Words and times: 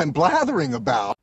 I'm 0.00 0.14
blathering 0.14 0.72
about. 0.72 1.16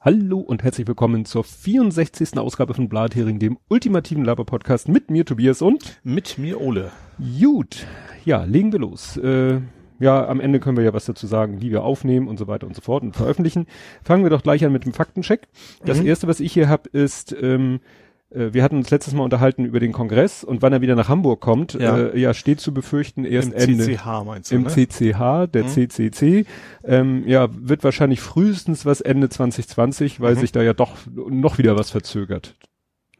Hallo 0.00 0.38
und 0.38 0.62
herzlich 0.62 0.86
willkommen 0.86 1.26
zur 1.26 1.44
64. 1.44 2.38
Ausgabe 2.38 2.72
von 2.72 2.88
Blathering, 2.88 3.38
dem 3.38 3.58
ultimativen 3.68 4.24
Laber-Podcast 4.24 4.88
mit 4.88 5.10
mir 5.10 5.26
Tobias 5.26 5.60
und 5.60 6.00
mit 6.04 6.38
mir 6.38 6.58
Ole. 6.62 6.90
Gut, 7.18 7.86
ja, 8.24 8.44
legen 8.44 8.72
wir 8.72 8.78
los. 8.78 9.18
Äh, 9.18 9.60
ja, 10.00 10.26
am 10.26 10.40
Ende 10.40 10.58
können 10.58 10.78
wir 10.78 10.84
ja 10.84 10.94
was 10.94 11.04
dazu 11.04 11.26
sagen, 11.26 11.60
wie 11.60 11.70
wir 11.70 11.84
aufnehmen 11.84 12.26
und 12.26 12.38
so 12.38 12.46
weiter 12.46 12.66
und 12.66 12.74
so 12.74 12.80
fort 12.80 13.02
und 13.02 13.14
veröffentlichen. 13.14 13.66
Fangen 14.02 14.22
wir 14.22 14.30
doch 14.30 14.42
gleich 14.42 14.64
an 14.64 14.72
mit 14.72 14.86
dem 14.86 14.94
Faktencheck. 14.94 15.46
Das 15.84 16.00
mhm. 16.00 16.06
erste, 16.06 16.26
was 16.26 16.40
ich 16.40 16.54
hier 16.54 16.70
habe, 16.70 16.88
ist 16.88 17.36
ähm, 17.38 17.74
äh, 17.74 18.03
wir 18.34 18.62
hatten 18.62 18.76
uns 18.76 18.90
letztes 18.90 19.14
Mal 19.14 19.22
unterhalten 19.22 19.64
über 19.64 19.80
den 19.80 19.92
Kongress 19.92 20.42
und 20.42 20.62
wann 20.62 20.72
er 20.72 20.80
wieder 20.80 20.96
nach 20.96 21.08
Hamburg 21.08 21.40
kommt, 21.40 21.74
ja, 21.74 21.96
äh, 21.96 22.18
ja 22.18 22.34
steht 22.34 22.60
zu 22.60 22.74
befürchten 22.74 23.24
erst 23.24 23.52
Im 23.52 23.70
Ende. 23.70 23.84
CCH 23.84 24.24
meinst 24.24 24.50
du, 24.50 24.56
Im 24.56 24.62
ne? 24.64 24.68
CCH, 24.68 25.46
der 25.52 25.64
mhm. 25.64 25.68
CCC. 25.68 26.46
Ähm, 26.84 27.22
ja, 27.26 27.48
wird 27.52 27.84
wahrscheinlich 27.84 28.20
frühestens 28.20 28.84
was 28.84 29.00
Ende 29.00 29.28
2020, 29.28 30.20
weil 30.20 30.34
mhm. 30.34 30.40
sich 30.40 30.52
da 30.52 30.62
ja 30.62 30.72
doch 30.72 30.96
noch 31.14 31.58
wieder 31.58 31.76
was 31.78 31.90
verzögert. 31.90 32.56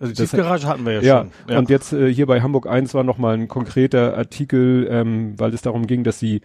Also 0.01 0.13
die 0.13 0.23
Tiefgarage 0.23 0.67
hatten 0.67 0.85
wir 0.85 0.95
ja, 0.95 1.01
ja 1.01 1.19
schon. 1.21 1.31
Ja, 1.49 1.59
und 1.59 1.71
jetzt 1.71 1.93
äh, 1.93 2.13
hier 2.13 2.27
bei 2.27 2.43
Hamburg 2.43 2.67
1 2.67 2.95
war 2.95 3.05
nochmal 3.05 3.35
ein 3.35 3.49
konkreter 3.49 4.17
Artikel, 4.17 4.89
ähm, 4.91 5.35
weil 5.39 5.55
es 5.55 5.63
darum 5.63 5.87
ging, 5.87 6.05
dass 6.05 6.19
sie 6.19 6.41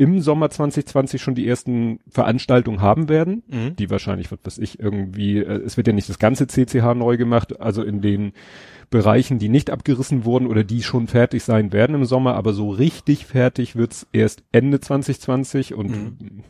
im 0.00 0.22
Sommer 0.22 0.48
2020 0.48 1.20
schon 1.20 1.34
die 1.34 1.46
ersten 1.46 2.00
Veranstaltungen 2.08 2.80
haben 2.80 3.10
werden, 3.10 3.42
mhm. 3.48 3.76
die 3.76 3.90
wahrscheinlich, 3.90 4.32
was 4.32 4.38
weiß 4.42 4.56
ich, 4.56 4.80
irgendwie, 4.80 5.40
äh, 5.40 5.60
es 5.62 5.76
wird 5.76 5.88
ja 5.88 5.92
nicht 5.92 6.08
das 6.08 6.18
ganze 6.18 6.46
CCH 6.46 6.94
neu 6.94 7.18
gemacht, 7.18 7.60
also 7.60 7.82
in 7.82 8.00
den 8.00 8.32
Bereichen, 8.88 9.38
die 9.38 9.50
nicht 9.50 9.68
abgerissen 9.68 10.24
wurden 10.24 10.46
oder 10.46 10.64
die 10.64 10.82
schon 10.82 11.06
fertig 11.06 11.44
sein 11.44 11.74
werden 11.74 11.94
im 11.94 12.06
Sommer, 12.06 12.34
aber 12.34 12.54
so 12.54 12.70
richtig 12.70 13.26
fertig 13.26 13.76
wird's 13.76 14.06
erst 14.10 14.42
Ende 14.52 14.80
2020 14.80 15.74
und 15.74 15.90
mhm. 15.90 16.44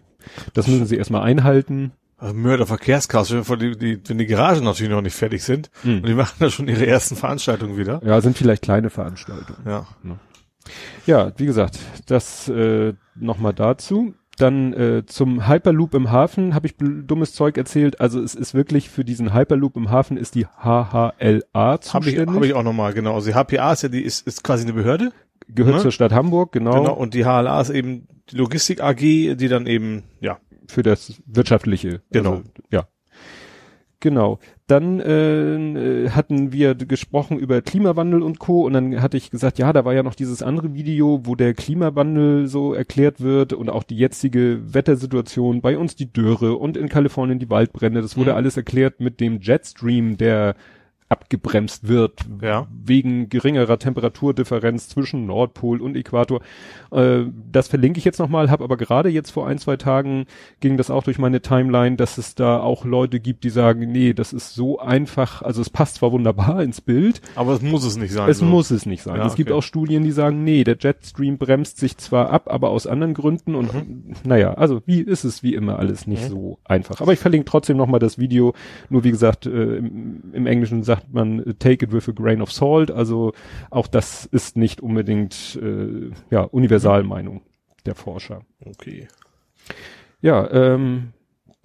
das 0.54 0.68
müssen 0.68 0.86
sie 0.86 0.96
erstmal 0.96 1.22
einhalten. 1.22 1.90
Also 2.18 2.34
Mörder 2.34 2.70
wenn 2.70 3.58
die, 3.58 3.76
die, 3.76 4.00
wenn 4.06 4.18
die 4.18 4.26
Garagen 4.26 4.62
natürlich 4.62 4.92
noch 4.92 5.02
nicht 5.02 5.16
fertig 5.16 5.42
sind 5.42 5.72
mhm. 5.82 5.96
und 5.96 6.06
die 6.06 6.14
machen 6.14 6.36
da 6.38 6.50
schon 6.50 6.68
ihre 6.68 6.86
ersten 6.86 7.16
Veranstaltungen 7.16 7.76
wieder. 7.76 8.00
Ja, 8.04 8.20
sind 8.20 8.38
vielleicht 8.38 8.62
kleine 8.62 8.90
Veranstaltungen. 8.90 9.58
Ja. 9.66 9.88
ja. 10.04 10.18
Ja, 11.06 11.32
wie 11.36 11.46
gesagt, 11.46 11.78
das 12.06 12.48
äh, 12.48 12.94
nochmal 13.14 13.52
dazu. 13.52 14.14
Dann 14.36 14.72
äh, 14.72 15.04
zum 15.04 15.48
Hyperloop 15.48 15.94
im 15.94 16.10
Hafen 16.10 16.54
habe 16.54 16.66
ich 16.66 16.74
dummes 16.78 17.34
Zeug 17.34 17.58
erzählt. 17.58 18.00
Also 18.00 18.22
es 18.22 18.34
ist 18.34 18.54
wirklich 18.54 18.88
für 18.88 19.04
diesen 19.04 19.34
Hyperloop 19.34 19.76
im 19.76 19.90
Hafen 19.90 20.16
ist 20.16 20.34
die 20.34 20.46
HHLA 20.46 21.80
zuständig. 21.80 21.92
Habe 21.92 22.10
ich, 22.10 22.18
hab 22.18 22.42
ich 22.44 22.54
auch 22.54 22.62
nochmal, 22.62 22.94
genau. 22.94 23.14
Also 23.16 23.30
die 23.30 23.36
HPA 23.36 23.72
ist 23.72 23.82
ja 23.82 23.90
die 23.90 24.02
ist, 24.02 24.26
ist 24.26 24.42
quasi 24.42 24.64
eine 24.64 24.72
Behörde. 24.72 25.12
Gehört 25.48 25.76
ne? 25.76 25.82
zur 25.82 25.92
Stadt 25.92 26.12
Hamburg, 26.12 26.52
genau. 26.52 26.72
Genau, 26.72 26.94
und 26.94 27.12
die 27.12 27.24
HLA 27.24 27.60
ist 27.60 27.70
eben 27.70 28.06
die 28.30 28.36
Logistik 28.36 28.82
AG, 28.82 28.96
die 28.96 29.48
dann 29.48 29.66
eben, 29.66 30.04
ja. 30.20 30.38
Für 30.68 30.82
das 30.82 31.20
Wirtschaftliche. 31.26 32.00
Genau. 32.10 32.30
Also, 32.30 32.44
ja. 32.70 32.86
Genau. 34.00 34.38
Dann 34.66 34.98
äh, 35.00 36.08
hatten 36.10 36.52
wir 36.52 36.74
gesprochen 36.74 37.38
über 37.38 37.60
Klimawandel 37.60 38.22
und 38.22 38.38
Co. 38.38 38.62
Und 38.62 38.72
dann 38.72 39.02
hatte 39.02 39.18
ich 39.18 39.30
gesagt, 39.30 39.58
ja, 39.58 39.72
da 39.72 39.84
war 39.84 39.92
ja 39.92 40.02
noch 40.02 40.14
dieses 40.14 40.42
andere 40.42 40.72
Video, 40.74 41.20
wo 41.24 41.34
der 41.34 41.52
Klimawandel 41.52 42.46
so 42.46 42.72
erklärt 42.72 43.20
wird 43.20 43.52
und 43.52 43.68
auch 43.68 43.82
die 43.82 43.96
jetzige 43.96 44.74
Wettersituation, 44.74 45.60
bei 45.60 45.76
uns 45.76 45.96
die 45.96 46.10
Dürre 46.10 46.56
und 46.56 46.78
in 46.78 46.88
Kalifornien 46.88 47.38
die 47.38 47.50
Waldbrände. 47.50 48.00
Das 48.00 48.16
wurde 48.16 48.30
mhm. 48.30 48.36
alles 48.36 48.56
erklärt 48.56 49.00
mit 49.00 49.20
dem 49.20 49.40
Jetstream, 49.40 50.16
der 50.16 50.54
abgebremst 51.10 51.88
wird 51.88 52.20
ja. 52.40 52.68
wegen 52.72 53.28
geringerer 53.28 53.78
Temperaturdifferenz 53.78 54.88
zwischen 54.88 55.26
Nordpol 55.26 55.82
und 55.82 55.96
Äquator. 55.96 56.40
Äh, 56.92 57.24
das 57.50 57.66
verlinke 57.66 57.98
ich 57.98 58.04
jetzt 58.04 58.20
nochmal, 58.20 58.48
habe 58.48 58.62
aber 58.62 58.76
gerade 58.76 59.08
jetzt 59.08 59.30
vor 59.30 59.46
ein, 59.48 59.58
zwei 59.58 59.76
Tagen 59.76 60.26
ging 60.60 60.76
das 60.76 60.88
auch 60.88 61.02
durch 61.02 61.18
meine 61.18 61.42
Timeline, 61.42 61.96
dass 61.96 62.16
es 62.16 62.36
da 62.36 62.60
auch 62.60 62.84
Leute 62.84 63.18
gibt, 63.18 63.42
die 63.42 63.50
sagen, 63.50 63.90
nee, 63.90 64.14
das 64.14 64.32
ist 64.32 64.54
so 64.54 64.78
einfach, 64.78 65.42
also 65.42 65.60
es 65.60 65.68
passt 65.68 65.96
zwar 65.96 66.12
wunderbar 66.12 66.62
ins 66.62 66.80
Bild. 66.80 67.20
Aber 67.34 67.54
es 67.54 67.60
muss 67.60 67.84
es 67.84 67.96
nicht 67.96 68.12
sein. 68.12 68.30
Es 68.30 68.38
so. 68.38 68.44
muss 68.44 68.70
es 68.70 68.86
nicht 68.86 69.02
sein. 69.02 69.16
Ja, 69.16 69.26
es 69.26 69.32
okay. 69.32 69.42
gibt 69.42 69.52
auch 69.52 69.62
Studien, 69.62 70.04
die 70.04 70.12
sagen, 70.12 70.44
nee, 70.44 70.62
der 70.62 70.76
Jetstream 70.78 71.38
bremst 71.38 71.78
sich 71.78 71.98
zwar 71.98 72.30
ab, 72.30 72.48
aber 72.48 72.70
aus 72.70 72.86
anderen 72.86 73.14
Gründen 73.14 73.56
und 73.56 73.74
mhm. 73.74 74.14
naja, 74.22 74.54
also 74.54 74.80
wie 74.86 75.00
ist 75.00 75.24
es 75.24 75.42
wie 75.42 75.54
immer 75.54 75.80
alles 75.80 76.06
nicht 76.06 76.22
mhm. 76.24 76.28
so 76.28 76.58
einfach. 76.62 77.00
Aber 77.00 77.12
ich 77.12 77.18
verlinke 77.18 77.46
trotzdem 77.46 77.76
nochmal 77.76 77.98
das 77.98 78.16
Video, 78.16 78.54
nur 78.90 79.02
wie 79.02 79.10
gesagt, 79.10 79.46
äh, 79.46 79.76
im, 79.76 80.22
im 80.32 80.46
Englischen 80.46 80.84
sagt 80.84 80.99
sagt 81.00 81.12
man, 81.12 81.44
take 81.58 81.84
it 81.84 81.92
with 81.92 82.08
a 82.08 82.12
grain 82.12 82.42
of 82.42 82.52
salt. 82.52 82.90
Also 82.90 83.32
auch 83.70 83.86
das 83.86 84.26
ist 84.26 84.56
nicht 84.56 84.80
unbedingt 84.80 85.58
äh, 85.62 86.10
ja 86.30 86.42
Universalmeinung 86.42 87.42
der 87.86 87.94
Forscher. 87.94 88.42
Okay. 88.64 89.08
Ja, 90.20 90.50
ähm, 90.50 91.12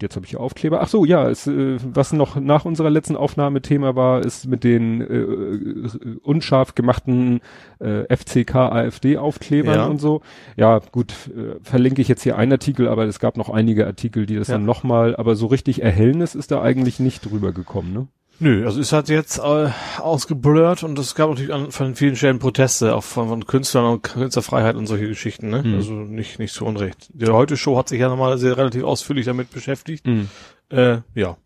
jetzt 0.00 0.16
habe 0.16 0.24
ich 0.24 0.30
hier 0.30 0.40
Aufkleber. 0.40 0.80
Ach 0.80 0.88
so, 0.88 1.04
ja, 1.04 1.28
es, 1.28 1.46
äh, 1.46 1.78
was 1.82 2.12
noch 2.12 2.36
nach 2.36 2.64
unserer 2.64 2.90
letzten 2.90 3.16
Aufnahme 3.16 3.62
Thema 3.62 3.96
war, 3.96 4.24
ist 4.24 4.46
mit 4.46 4.64
den 4.64 5.00
äh, 5.00 6.18
unscharf 6.22 6.74
gemachten 6.74 7.40
äh, 7.78 8.04
FCK 8.14 8.54
AfD 8.54 9.18
Aufklebern 9.18 9.74
ja. 9.74 9.86
und 9.86 10.00
so. 10.00 10.22
Ja, 10.56 10.80
gut, 10.92 11.12
äh, 11.36 11.56
verlinke 11.62 12.00
ich 12.00 12.08
jetzt 12.08 12.22
hier 12.22 12.38
einen 12.38 12.52
Artikel, 12.52 12.88
aber 12.88 13.04
es 13.04 13.20
gab 13.20 13.36
noch 13.36 13.50
einige 13.50 13.86
Artikel, 13.86 14.26
die 14.26 14.36
das 14.36 14.48
ja. 14.48 14.54
dann 14.54 14.64
nochmal, 14.64 15.16
aber 15.16 15.36
so 15.36 15.46
richtig 15.46 15.82
Erhellnis 15.82 16.34
ist 16.34 16.50
da 16.50 16.62
eigentlich 16.62 16.98
nicht 16.98 17.30
drüber 17.30 17.52
gekommen, 17.52 17.92
ne? 17.92 18.08
Nö, 18.38 18.66
also 18.66 18.80
es 18.80 18.92
hat 18.92 19.08
jetzt 19.08 19.38
äh, 19.38 19.70
ausgeblurrt 19.98 20.82
und 20.82 20.98
es 20.98 21.14
gab 21.14 21.30
natürlich 21.30 21.54
an, 21.54 21.70
von 21.70 21.94
vielen 21.94 22.16
Stellen 22.16 22.38
Proteste, 22.38 22.94
auch 22.94 23.04
von, 23.04 23.28
von 23.28 23.46
Künstlern 23.46 23.86
und 23.86 24.02
Künstlerfreiheit 24.02 24.76
und 24.76 24.86
solche 24.86 25.08
Geschichten, 25.08 25.48
ne? 25.48 25.62
Mhm. 25.62 25.74
Also 25.74 25.92
nicht, 25.92 26.38
nicht 26.38 26.52
zu 26.52 26.66
Unrecht. 26.66 27.08
Die 27.14 27.26
Heute-Show 27.26 27.78
hat 27.78 27.88
sich 27.88 28.00
ja 28.00 28.08
nochmal 28.08 28.36
sehr 28.36 28.56
relativ 28.56 28.84
ausführlich 28.84 29.24
damit 29.24 29.50
beschäftigt. 29.50 30.06
Mhm. 30.06 30.28
Äh, 30.68 30.98
ja. 31.14 31.38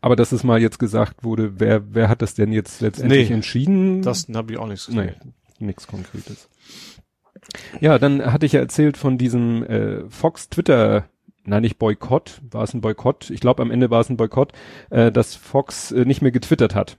Aber 0.00 0.16
dass 0.16 0.32
es 0.32 0.42
mal 0.42 0.60
jetzt 0.60 0.80
gesagt 0.80 1.22
wurde, 1.22 1.60
wer, 1.60 1.94
wer 1.94 2.08
hat 2.08 2.20
das 2.20 2.34
denn 2.34 2.52
jetzt 2.52 2.80
letztendlich 2.80 3.28
nee, 3.28 3.34
entschieden? 3.34 4.02
Das 4.02 4.26
habe 4.34 4.52
ich 4.52 4.58
auch 4.58 4.66
nichts 4.66 4.86
gesehen. 4.86 5.14
Nee, 5.58 5.66
nichts 5.66 5.86
Konkretes. 5.86 6.48
Ja, 7.80 7.98
dann 7.98 8.32
hatte 8.32 8.44
ich 8.44 8.52
ja 8.52 8.60
erzählt 8.60 8.96
von 8.96 9.18
diesem 9.18 9.62
äh, 9.62 10.10
Fox 10.10 10.48
Twitter 10.48 11.08
nein, 11.48 11.62
nicht 11.62 11.78
Boykott, 11.78 12.40
war 12.50 12.62
es 12.62 12.74
ein 12.74 12.80
Boykott, 12.80 13.30
ich 13.30 13.40
glaube 13.40 13.62
am 13.62 13.70
Ende 13.70 13.90
war 13.90 14.00
es 14.00 14.08
ein 14.08 14.16
Boykott, 14.16 14.52
äh, 14.90 15.10
dass 15.10 15.34
Fox 15.34 15.92
äh, 15.92 16.04
nicht 16.04 16.22
mehr 16.22 16.32
getwittert 16.32 16.74
hat. 16.74 16.98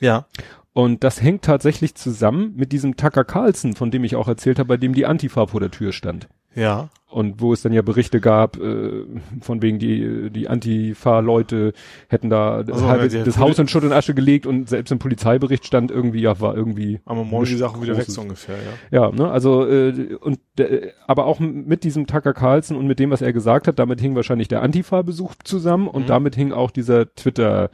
Ja. 0.00 0.26
Und 0.72 1.02
das 1.02 1.20
hängt 1.20 1.42
tatsächlich 1.42 1.94
zusammen 1.94 2.54
mit 2.56 2.72
diesem 2.72 2.96
Tucker 2.96 3.24
Carlson, 3.24 3.74
von 3.74 3.90
dem 3.90 4.04
ich 4.04 4.16
auch 4.16 4.28
erzählt 4.28 4.58
habe, 4.58 4.68
bei 4.68 4.76
dem 4.76 4.94
die 4.94 5.06
Antifa 5.06 5.46
vor 5.46 5.60
der 5.60 5.70
Tür 5.70 5.92
stand. 5.92 6.28
Ja. 6.54 6.88
Und 7.08 7.40
wo 7.40 7.52
es 7.52 7.62
dann 7.62 7.72
ja 7.72 7.82
Berichte 7.82 8.20
gab, 8.20 8.56
äh, 8.56 9.04
von 9.40 9.62
wegen 9.62 9.80
die, 9.80 10.30
die 10.30 10.48
Antifa-Leute 10.48 11.72
hätten 12.08 12.30
da 12.30 12.58
also, 12.58 12.86
halbe, 12.86 13.08
das 13.08 13.38
Haus 13.38 13.58
in 13.58 13.66
Schutt 13.66 13.82
und 13.82 13.92
Asche 13.92 14.14
gelegt 14.14 14.46
und 14.46 14.68
selbst 14.68 14.92
im 14.92 15.00
Polizeibericht 15.00 15.66
stand 15.66 15.90
irgendwie, 15.90 16.20
ja, 16.20 16.38
war 16.38 16.56
irgendwie. 16.56 17.00
Aber 17.04 17.24
morgen 17.24 17.46
die 17.46 17.56
Sachen 17.56 17.82
wieder 17.82 17.96
weg 17.96 18.06
so 18.06 18.20
ungefähr, 18.20 18.56
ja. 18.92 19.06
Ja, 19.06 19.10
ne, 19.10 19.28
also, 19.28 19.66
äh, 19.66 20.14
und, 20.20 20.38
äh, 20.60 20.92
aber 21.08 21.26
auch 21.26 21.40
mit 21.40 21.82
diesem 21.82 22.06
Tucker 22.06 22.32
Carlson 22.32 22.76
und 22.76 22.86
mit 22.86 23.00
dem, 23.00 23.10
was 23.10 23.22
er 23.22 23.32
gesagt 23.32 23.66
hat, 23.66 23.80
damit 23.80 24.00
hing 24.00 24.14
wahrscheinlich 24.14 24.46
der 24.46 24.62
Antifa-Besuch 24.62 25.34
zusammen 25.42 25.88
und 25.88 26.02
mhm. 26.02 26.06
damit 26.06 26.36
hing 26.36 26.52
auch 26.52 26.70
dieser 26.70 27.12
Twitter, 27.14 27.70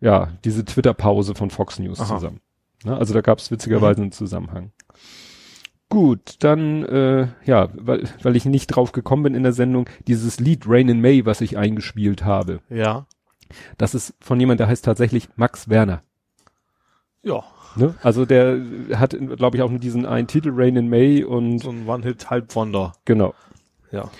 ja, 0.00 0.30
diese 0.44 0.64
Twitter-Pause 0.64 1.34
von 1.34 1.50
Fox 1.50 1.78
News 1.78 2.00
Aha. 2.00 2.14
zusammen. 2.14 2.40
Ne, 2.84 2.96
also 2.96 3.12
da 3.12 3.20
gab 3.20 3.38
es 3.38 3.50
witzigerweise 3.50 4.00
mhm. 4.00 4.04
einen 4.04 4.12
Zusammenhang. 4.12 4.72
Gut, 5.90 6.36
dann, 6.40 6.84
äh, 6.84 7.28
ja, 7.46 7.70
weil, 7.74 8.04
weil 8.22 8.36
ich 8.36 8.44
nicht 8.44 8.66
drauf 8.66 8.92
gekommen 8.92 9.22
bin 9.22 9.34
in 9.34 9.42
der 9.42 9.54
Sendung, 9.54 9.88
dieses 10.06 10.38
Lied 10.38 10.64
Rain 10.66 10.88
in 10.88 11.00
May, 11.00 11.24
was 11.24 11.40
ich 11.40 11.56
eingespielt 11.56 12.24
habe. 12.24 12.60
Ja. 12.68 13.06
Das 13.78 13.94
ist 13.94 14.14
von 14.20 14.38
jemand, 14.38 14.60
der 14.60 14.68
heißt 14.68 14.84
tatsächlich 14.84 15.30
Max 15.36 15.70
Werner. 15.70 16.02
Ja. 17.22 17.42
Ne? 17.76 17.94
Also 18.02 18.26
der 18.26 18.60
hat, 18.94 19.16
glaube 19.36 19.56
ich, 19.56 19.62
auch 19.62 19.70
nur 19.70 19.78
diesen 19.78 20.04
einen 20.04 20.26
Titel 20.26 20.50
Rain 20.52 20.76
in 20.76 20.88
May 20.90 21.24
und. 21.24 21.60
So 21.60 21.70
ein 21.70 21.88
One-Hit-Halbwonder. 21.88 22.92
Genau. 23.06 23.34
Ja. 23.90 24.10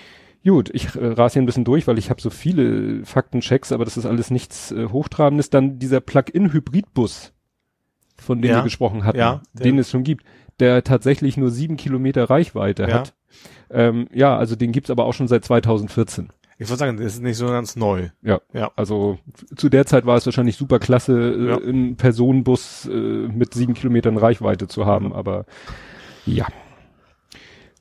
Gut, 0.44 0.70
ich 0.72 0.94
äh, 0.94 1.06
rase 1.06 1.34
hier 1.34 1.42
ein 1.42 1.46
bisschen 1.46 1.64
durch, 1.64 1.86
weil 1.86 1.98
ich 1.98 2.08
habe 2.08 2.22
so 2.22 2.30
viele 2.30 3.04
Faktenchecks, 3.04 3.72
aber 3.72 3.84
das 3.84 3.98
ist 3.98 4.06
alles 4.06 4.30
nichts 4.30 4.72
äh, 4.72 4.86
Hochtrabendes. 4.86 5.50
Dann 5.50 5.78
dieser 5.78 6.00
Plug-in-Hybridbus, 6.00 7.34
von 8.16 8.40
dem 8.40 8.50
ja. 8.50 8.56
wir 8.56 8.62
gesprochen 8.62 9.04
hatten, 9.04 9.18
ja, 9.18 9.42
den 9.52 9.78
es 9.78 9.90
schon 9.90 10.04
gibt 10.04 10.24
der 10.60 10.84
tatsächlich 10.84 11.36
nur 11.36 11.50
sieben 11.50 11.76
Kilometer 11.76 12.24
Reichweite 12.28 12.84
ja. 12.84 12.94
hat. 12.94 13.14
Ähm, 13.70 14.08
ja, 14.12 14.36
also 14.36 14.56
den 14.56 14.72
gibt's 14.72 14.90
aber 14.90 15.04
auch 15.04 15.12
schon 15.12 15.28
seit 15.28 15.44
2014. 15.44 16.30
Ich 16.60 16.68
würde 16.68 16.78
sagen, 16.78 16.96
das 16.96 17.14
ist 17.14 17.22
nicht 17.22 17.36
so 17.36 17.46
ganz 17.46 17.76
neu. 17.76 18.08
Ja, 18.20 18.40
ja. 18.52 18.72
Also 18.74 19.18
zu 19.54 19.68
der 19.68 19.86
Zeit 19.86 20.06
war 20.06 20.16
es 20.16 20.26
wahrscheinlich 20.26 20.56
super 20.56 20.80
klasse, 20.80 21.12
äh, 21.16 21.48
ja. 21.50 21.56
einen 21.58 21.96
Personenbus 21.96 22.86
äh, 22.86 22.92
mit 22.92 23.54
sieben 23.54 23.74
Kilometern 23.74 24.16
Reichweite 24.16 24.66
zu 24.66 24.84
haben, 24.84 25.06
mhm. 25.06 25.12
aber 25.12 25.46
ja. 26.26 26.46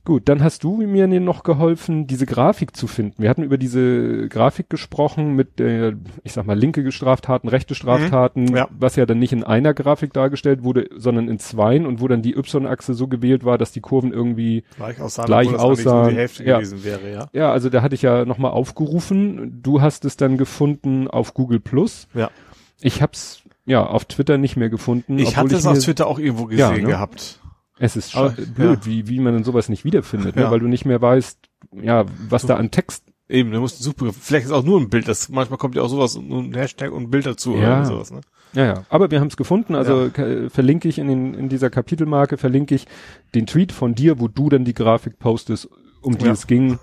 Gut, 0.08 0.30
dann 0.30 0.42
hast 0.42 0.64
du 0.64 0.78
mir 0.78 1.06
noch 1.20 1.44
geholfen, 1.44 2.08
diese 2.08 2.26
Grafik 2.26 2.78
zu 2.78 2.88
finden. 2.88 3.22
Wir 3.22 3.30
hatten 3.30 3.44
über 3.44 3.58
diese 3.58 4.30
Grafik 4.30 4.70
gesprochen 4.70 5.36
mit, 5.36 5.60
äh, 5.60 5.96
ich 6.24 6.32
sag 6.32 6.46
mal, 6.46 6.58
linke 6.58 6.90
Straftaten, 6.94 7.50
rechte 7.50 7.76
Straftaten, 7.76 8.46
Mhm, 8.46 8.56
ja. 8.56 8.68
was 8.72 8.96
ja 8.96 9.06
dann 9.06 9.20
nicht 9.20 9.34
in 9.34 9.44
einer 9.44 9.74
Grafik 9.74 10.14
dargestellt 10.14 10.64
wurde, 10.64 10.88
sondern 10.96 11.28
in 11.28 11.40
zweien 11.40 11.86
und 11.86 12.00
wo 12.00 12.08
dann 12.08 12.22
die 12.22 12.38
Y-Achse 12.38 12.94
so 12.94 13.10
gewählt 13.10 13.44
war, 13.44 13.58
dass 13.58 13.74
die 13.74 13.82
Kurven 13.82 14.14
irgendwie, 14.14 14.64
Gleich 14.78 15.02
aussahen, 15.02 15.26
Gleich 15.26 15.54
aussahen, 15.54 16.12
die 16.12 16.16
Hälfte 16.16 16.46
ja. 16.46 16.56
gewesen 16.60 16.86
wäre, 16.86 17.12
ja. 17.12 17.28
ja, 17.34 17.52
also 17.52 17.70
da 17.70 17.82
hatte 17.82 17.96
ich 17.96 18.02
ja 18.02 18.24
nochmal 18.24 18.52
aufgerufen. 18.52 19.60
Du 19.62 19.82
hast 19.82 20.06
es 20.06 20.16
dann 20.16 20.38
gefunden 20.38 21.10
auf 21.10 21.34
Google 21.34 21.60
Plus. 21.60 22.08
Ja. 22.14 22.32
Ich 22.80 23.02
hab's 23.02 23.42
ja 23.66 23.86
auf 23.86 24.06
Twitter 24.06 24.38
nicht 24.38 24.56
mehr 24.56 24.70
gefunden. 24.70 25.20
Ich 25.20 25.36
hatte 25.36 25.54
es 25.58 25.68
auf 25.68 25.80
Twitter 25.80 26.08
auch 26.08 26.18
irgendwo 26.18 26.46
gesehen 26.46 26.60
Ja, 26.60 26.72
ne? 26.78 26.84
gehabt. 26.84 27.42
Es 27.80 27.96
ist 27.96 28.16
Aber, 28.16 28.30
blöd, 28.32 28.80
ja. 28.80 28.86
wie, 28.86 29.08
wie 29.08 29.20
man 29.20 29.34
denn 29.34 29.44
sowas 29.44 29.70
nicht 29.70 29.86
wiederfindet, 29.86 30.36
ne? 30.36 30.44
Ja. 30.44 30.52
weil 30.52 30.60
du 30.60 30.68
nicht 30.68 30.86
mehr 30.86 31.02
weißt, 31.02 31.40
ja, 31.82 32.06
was 32.30 32.46
da 32.46 32.56
an 32.56 32.72
Text 32.72 33.04
Eben, 33.30 33.52
du 33.52 33.60
musst 33.60 33.76
einen 33.76 33.84
Suchbegriff. 33.84 34.16
Vielleicht 34.22 34.46
ist 34.46 34.54
auch 34.54 34.64
nur 34.64 34.80
ein 34.80 34.88
Bild. 34.90 35.06
Das 35.06 35.28
manchmal 35.28 35.58
kommt 35.58 35.76
ja 35.76 35.82
auch 35.82 35.90
sowas, 35.90 36.18
nur 36.18 36.42
ein 36.42 36.54
Hashtag 36.54 36.94
und 36.94 37.04
ein 37.04 37.10
Bild 37.10 37.26
dazu 37.26 37.58
Ja. 37.58 37.80
oder 37.80 37.86
sowas. 37.86 38.10
Ne? 38.10 38.22
Ja, 38.54 38.64
ja. 38.66 38.84
Aber 38.88 39.12
wir 39.12 39.20
haben 39.20 39.28
es 39.28 39.36
gefunden. 39.36 39.76
Also 39.76 40.10
Ja. 40.16 40.50
verlinke 40.50 40.88
ich 40.88 40.98
in, 40.98 41.10
den, 41.10 41.34
in 41.34 41.50
dieser 41.50 41.70
Kapitelmarke, 41.70 42.38
verlinke 42.38 42.74
ich 42.74 42.88
den 43.36 43.46
Tweet 43.48 43.74
von 43.74 43.96
dir, 43.96 44.22
wo 44.22 44.30
du 44.30 44.48
dann 44.48 44.64
die 44.64 44.74
Grafik 44.74 45.20
postest, 45.20 45.68
um 46.02 46.18
die 46.18 46.26
es 46.26 46.48
ging, 46.48 46.80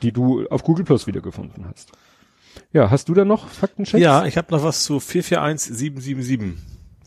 die 0.00 0.12
du 0.12 0.46
auf 0.46 0.62
Google 0.62 0.86
Plus 0.86 1.06
wiedergefunden 1.06 1.66
hast. 1.70 1.92
Ja, 2.72 2.90
hast 2.90 3.10
du 3.10 3.14
da 3.14 3.26
noch 3.26 3.46
Faktenchecks? 3.48 4.02
Ja, 4.02 4.24
ich 4.24 4.38
habe 4.38 4.50
noch 4.50 4.64
was 4.64 4.82
zu 4.84 4.98
441777. 4.98 6.54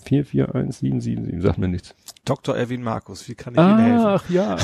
441777, 0.06 1.42
sagt 1.42 1.58
mir 1.58 1.68
nichts. 1.68 1.96
Dr. 2.28 2.56
Erwin 2.58 2.84
Markus, 2.84 3.28
wie 3.28 3.36
kann 3.36 3.54
ich 3.54 3.60
Ihnen 3.60 3.78
helfen? 3.80 4.06
Ach 4.06 4.30
ja, 4.30 4.58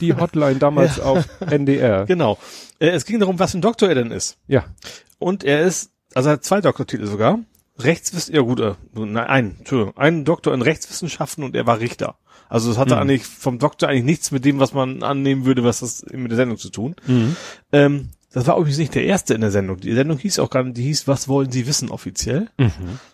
die 0.00 0.14
Hotline 0.14 0.56
damals 0.56 1.00
auf 1.00 1.24
NDR. 1.40 2.04
Genau. 2.06 2.38
Äh, 2.78 2.88
es 2.90 3.04
ging 3.04 3.18
darum, 3.20 3.38
was 3.38 3.54
ein 3.54 3.60
Doktor 3.62 3.88
er 3.88 3.94
denn 3.94 4.10
ist. 4.10 4.38
Ja. 4.46 4.64
Und 5.18 5.44
er 5.44 5.62
ist, 5.62 5.90
also 6.14 6.28
er 6.28 6.34
hat 6.34 6.44
zwei 6.44 6.60
Doktortitel 6.60 7.06
sogar. 7.06 7.38
Rechtswissen, 7.78 8.34
ja 8.34 8.40
gut, 8.40 8.60
äh, 8.60 8.74
nein, 8.94 9.16
einen, 9.26 9.56
Entschuldigung, 9.58 9.96
einen 9.96 10.24
Doktor 10.24 10.54
in 10.54 10.62
Rechtswissenschaften 10.62 11.44
und 11.44 11.54
er 11.54 11.66
war 11.66 11.78
Richter. 11.80 12.16
Also 12.48 12.70
es 12.70 12.78
hatte 12.78 12.94
Mhm. 12.94 13.00
eigentlich 13.02 13.26
vom 13.26 13.58
Doktor 13.58 13.88
eigentlich 13.88 14.04
nichts 14.04 14.30
mit 14.30 14.44
dem, 14.44 14.58
was 14.60 14.72
man 14.72 15.02
annehmen 15.02 15.44
würde, 15.44 15.64
was 15.64 15.80
das 15.80 16.04
mit 16.12 16.30
der 16.30 16.36
Sendung 16.36 16.58
zu 16.58 16.70
tun. 16.70 16.94
Mhm. 17.06 17.36
Ähm, 17.72 18.08
das 18.32 18.46
war 18.46 18.56
übrigens 18.58 18.78
nicht 18.78 18.94
der 18.94 19.04
erste 19.04 19.34
in 19.34 19.40
der 19.40 19.50
Sendung. 19.50 19.78
Die 19.80 19.92
Sendung 19.94 20.18
hieß 20.18 20.38
auch 20.38 20.50
gar 20.50 20.62
nicht, 20.62 20.76
die 20.76 20.82
hieß, 20.84 21.08
was 21.08 21.26
wollen 21.28 21.50
Sie 21.50 21.66
wissen 21.66 21.90
offiziell? 21.90 22.48
Mhm. 22.58 22.70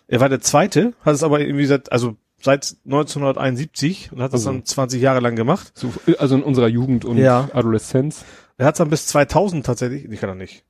Er 0.07 0.19
war 0.19 0.29
der 0.29 0.41
zweite, 0.41 0.93
hat 1.03 1.15
es 1.15 1.23
aber 1.23 1.39
irgendwie 1.39 1.65
seit, 1.65 1.91
also 1.91 2.15
seit 2.43 2.75
1971 2.85 4.11
und 4.11 4.21
hat 4.21 4.33
das 4.33 4.41
Also. 4.41 4.51
dann 4.51 4.65
20 4.65 5.01
Jahre 5.01 5.19
lang 5.21 5.35
gemacht. 5.35 5.71
So, 5.75 5.93
also 6.19 6.35
in 6.35 6.43
unserer 6.43 6.67
Jugend 6.67 7.05
und 7.05 7.17
Ja. 7.17 7.49
Adoleszenz. 7.53 8.25
Er 8.57 8.65
hat 8.67 8.75
es 8.75 8.77
dann 8.79 8.89
bis 8.89 9.07
2000 9.07 9.65
tatsächlich, 9.65 10.05
ich 10.11 10.19
kann 10.19 10.29
er 10.29 10.35
nicht. 10.35 10.63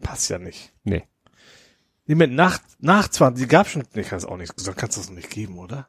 Passt 0.00 0.30
ja 0.30 0.38
nicht. 0.38 0.72
Nee. 0.84 1.02
Nee, 2.06 2.14
mit 2.14 2.32
nach, 2.32 2.58
nach 2.78 3.08
20, 3.08 3.44
die 3.44 3.48
gab 3.48 3.68
schon, 3.68 3.82
nee, 3.94 4.02
kann 4.02 4.18
es 4.18 4.24
auch 4.24 4.36
nicht, 4.36 4.52
so 4.58 4.72
kannst 4.72 4.96
du 4.96 5.00
das 5.00 5.10
noch 5.10 5.16
nicht 5.16 5.30
geben, 5.30 5.58
oder? 5.58 5.88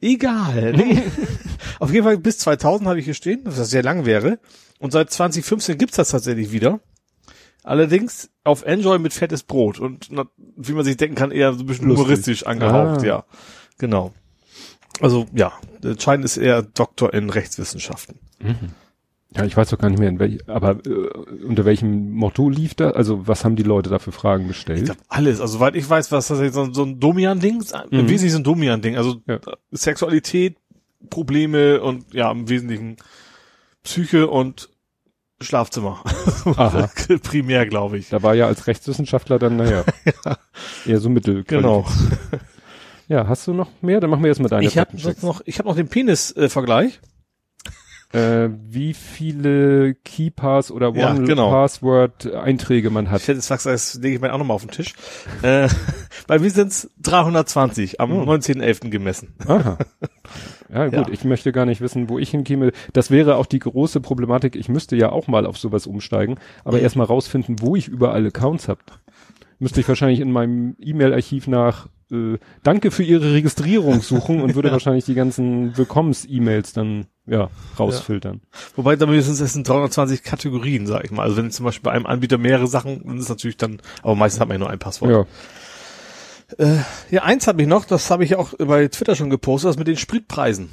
Egal. 0.00 0.72
Nee. 0.76 1.02
Auf 1.78 1.92
jeden 1.92 2.04
Fall 2.04 2.18
bis 2.18 2.38
2000 2.38 2.88
habe 2.88 2.98
ich 2.98 3.06
hier 3.06 3.14
stehen, 3.14 3.44
dass 3.44 3.56
das 3.56 3.70
sehr 3.70 3.82
lang 3.82 4.04
wäre. 4.04 4.38
Und 4.78 4.92
seit 4.92 5.10
2015 5.10 5.78
gibt's 5.78 5.96
das 5.96 6.10
tatsächlich 6.10 6.52
wieder. 6.52 6.80
Allerdings 7.62 8.30
auf 8.44 8.62
Enjoy 8.64 8.98
mit 8.98 9.12
fettes 9.14 9.42
Brot 9.42 9.78
und 9.80 10.08
wie 10.56 10.72
man 10.72 10.84
sich 10.84 10.96
denken 10.98 11.16
kann, 11.16 11.30
eher 11.30 11.52
so 11.54 11.60
ein 11.60 11.66
bisschen 11.66 11.88
Lustig. 11.88 12.04
humoristisch 12.04 12.46
angehaucht, 12.46 13.00
Ah. 13.02 13.06
ja. 13.06 13.24
Genau. 13.80 14.12
Also 15.00 15.26
ja, 15.34 15.52
entscheidend 15.82 16.24
ist 16.26 16.36
er 16.36 16.62
Doktor 16.62 17.12
in 17.14 17.30
Rechtswissenschaften. 17.30 18.18
Ja, 19.34 19.44
ich 19.44 19.56
weiß 19.56 19.70
doch 19.70 19.78
gar 19.78 19.88
nicht 19.90 19.98
mehr, 20.00 20.08
in 20.08 20.18
welch, 20.18 20.46
aber 20.48 20.72
äh, 20.84 21.44
unter 21.46 21.64
welchem 21.64 22.12
Motto 22.12 22.50
lief 22.50 22.74
da? 22.74 22.90
Also 22.90 23.26
was 23.28 23.44
haben 23.44 23.56
die 23.56 23.62
Leute 23.62 23.88
da 23.90 23.98
für 23.98 24.12
Fragen 24.12 24.42
Ich 24.44 24.48
gestellt? 24.48 24.84
glaube 24.86 25.00
alles. 25.08 25.40
Also 25.40 25.54
soweit 25.54 25.76
ich 25.76 25.88
weiß, 25.88 26.10
was 26.12 26.28
das 26.28 26.40
jetzt 26.40 26.54
so, 26.54 26.72
so 26.72 26.82
ein 26.84 27.00
Domian-Ding 27.00 27.60
ist. 27.60 27.72
Im 27.90 28.02
Mhm. 28.02 28.08
Wesentlichen 28.08 28.30
so 28.32 28.38
ein 28.38 28.44
Domian-Ding. 28.44 28.96
Also 28.96 29.22
Ja. 29.26 29.38
Sexualität, 29.70 30.56
Probleme 31.08 31.80
und 31.80 32.12
ja, 32.12 32.30
im 32.30 32.48
Wesentlichen 32.48 32.96
Psyche 33.84 34.28
und 34.28 34.68
Schlafzimmer. 35.40 36.02
Primär, 37.22 37.64
glaube 37.66 37.96
ich. 37.96 38.10
Da 38.10 38.22
war 38.22 38.34
ja 38.34 38.46
als 38.46 38.66
Rechtswissenschaftler 38.66 39.38
dann, 39.38 39.56
naja, 39.56 39.84
eher 40.86 40.98
so 41.00 41.08
mittel. 41.08 41.44
Genau. 41.44 41.86
Ja, 43.10 43.26
hast 43.26 43.46
du 43.48 43.52
noch 43.52 43.68
mehr? 43.82 43.98
Dann 44.00 44.08
machen 44.08 44.22
wir 44.22 44.28
jetzt 44.28 44.40
mal 44.40 44.48
deine 44.48 44.64
Ich 44.66 44.78
habe 44.78 44.96
noch, 45.22 45.40
ich 45.44 45.58
habe 45.58 45.68
noch 45.68 45.74
den 45.74 45.88
Penis-Vergleich. 45.88 47.00
Äh, 48.12 48.50
wie 48.68 48.94
viele 48.94 49.94
Keypass 49.94 50.70
oder 50.72 50.92
Ja, 50.94 51.12
genau. 51.14 51.48
One-Password-Einträge 51.48 52.90
man 52.90 53.10
hat. 53.10 53.20
Ich 53.22 53.28
hätte 53.28 53.36
gesagt, 53.38 53.66
das 53.66 53.94
lege 53.94 54.16
ich 54.16 54.20
mir 54.20 54.32
auch 54.32 54.38
nochmal 54.38 54.54
auf 54.56 54.62
den 54.62 54.70
Tisch. 54.70 54.94
äh, 55.42 55.68
bei 56.28 56.38
mir 56.38 56.50
sind's 56.50 56.88
320 57.02 58.00
am 58.00 58.12
Oh. 58.12 58.22
19.11. 58.22 58.90
gemessen. 58.90 59.34
Aha. 59.46 59.76
Ja 60.72 60.84
gut, 60.86 60.94
Ja. 60.94 61.06
ich 61.10 61.24
möchte 61.24 61.50
gar 61.50 61.66
nicht 61.66 61.80
wissen, 61.80 62.08
wo 62.08 62.20
ich 62.20 62.30
hinkäme. 62.30 62.70
Das 62.92 63.10
wäre 63.10 63.34
auch 63.36 63.46
die 63.46 63.58
große 63.58 64.00
Problematik. 64.00 64.54
Ich 64.54 64.68
müsste 64.68 64.94
ja 64.94 65.10
auch 65.10 65.26
mal 65.26 65.44
auf 65.44 65.58
sowas 65.58 65.88
umsteigen, 65.88 66.36
aber 66.64 66.76
Mhm. 66.76 66.84
erstmal 66.84 67.06
rausfinden, 67.08 67.56
wo 67.60 67.74
ich 67.74 67.88
überall 67.88 68.24
Accounts 68.26 68.68
habe. 68.68 68.78
Müsste 69.58 69.80
ich 69.80 69.88
wahrscheinlich 69.88 70.20
in 70.20 70.30
meinem 70.30 70.76
E-Mail-Archiv 70.78 71.48
nach 71.48 71.88
äh, 72.10 72.38
Danke 72.62 72.90
für 72.90 73.02
Ihre 73.02 73.32
Registrierung 73.32 74.02
suchen 74.02 74.40
und 74.40 74.54
würde 74.54 74.70
wahrscheinlich 74.72 75.04
die 75.04 75.14
ganzen 75.14 75.76
Willkommens-E-Mails 75.76 76.72
dann 76.72 77.06
ja 77.26 77.48
rausfiltern. 77.78 78.40
Wobei 78.76 78.96
da 78.96 79.06
mindestens 79.06 79.40
es 79.40 79.52
sind 79.52 79.68
320 79.68 80.22
Kategorien, 80.22 80.86
sag 80.86 81.04
ich 81.04 81.10
mal. 81.10 81.22
Also 81.22 81.36
wenn 81.36 81.50
zum 81.50 81.64
Beispiel 81.64 81.84
bei 81.84 81.92
einem 81.92 82.06
Anbieter 82.06 82.38
mehrere 82.38 82.66
Sachen, 82.66 83.02
dann 83.04 83.18
ist 83.18 83.28
natürlich 83.28 83.56
dann, 83.56 83.80
aber 84.02 84.14
meistens 84.14 84.40
hat 84.40 84.48
man 84.48 84.56
ja 84.56 84.58
nur 84.58 84.70
ein 84.70 84.78
Passwort. 84.78 85.10
Ja. 85.10 85.26
Ja, 87.12 87.22
eins 87.22 87.46
habe 87.46 87.62
ich 87.62 87.68
noch, 87.68 87.84
das 87.84 88.10
habe 88.10 88.24
ich 88.24 88.34
auch 88.34 88.54
bei 88.58 88.88
Twitter 88.88 89.14
schon 89.14 89.30
gepostet, 89.30 89.68
das 89.68 89.78
mit 89.78 89.86
den 89.86 89.96
Spritpreisen. 89.96 90.68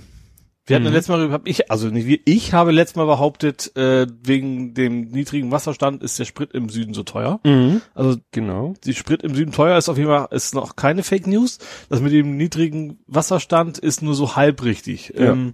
Wir 0.68 0.76
hatten 0.76 0.86
Mhm. 0.86 0.92
letztes 0.94 1.08
Mal, 1.16 1.32
hab 1.32 1.48
ich, 1.48 1.72
also 1.72 1.88
nicht 1.88 2.06
wir, 2.08 2.20
ich 2.26 2.54
habe 2.54 2.72
letztes 2.72 2.98
Mal 2.98 3.06
behauptet, 3.06 3.76
äh, 3.78 4.06
wegen 4.24 4.74
dem 4.74 5.10
niedrigen 5.10 5.50
Wasserstand 5.50 6.04
ist 6.04 6.20
der 6.20 6.26
Sprit 6.26 6.52
im 6.52 6.68
Süden 6.70 6.94
so 6.94 7.04
teuer. 7.04 7.40
Mhm. 7.46 7.82
Also 7.96 8.18
Genau. 8.32 8.74
die 8.84 8.94
Sprit 8.94 9.24
im 9.24 9.34
Süden 9.34 9.54
teuer 9.54 9.78
ist 9.78 9.88
auf 9.90 9.98
jeden 9.98 10.10
Fall, 10.10 10.28
ist 10.32 10.54
noch 10.54 10.76
keine 10.76 11.04
Fake 11.04 11.26
News. 11.26 11.60
Das 11.90 12.02
mit 12.02 12.12
dem 12.12 12.36
niedrigen 12.38 13.00
Wasserstand 13.08 13.78
ist 13.78 14.02
nur 14.02 14.14
so 14.14 14.36
halb 14.36 14.62
richtig. 14.64 15.14
Ja. 15.18 15.32
Ähm, 15.32 15.54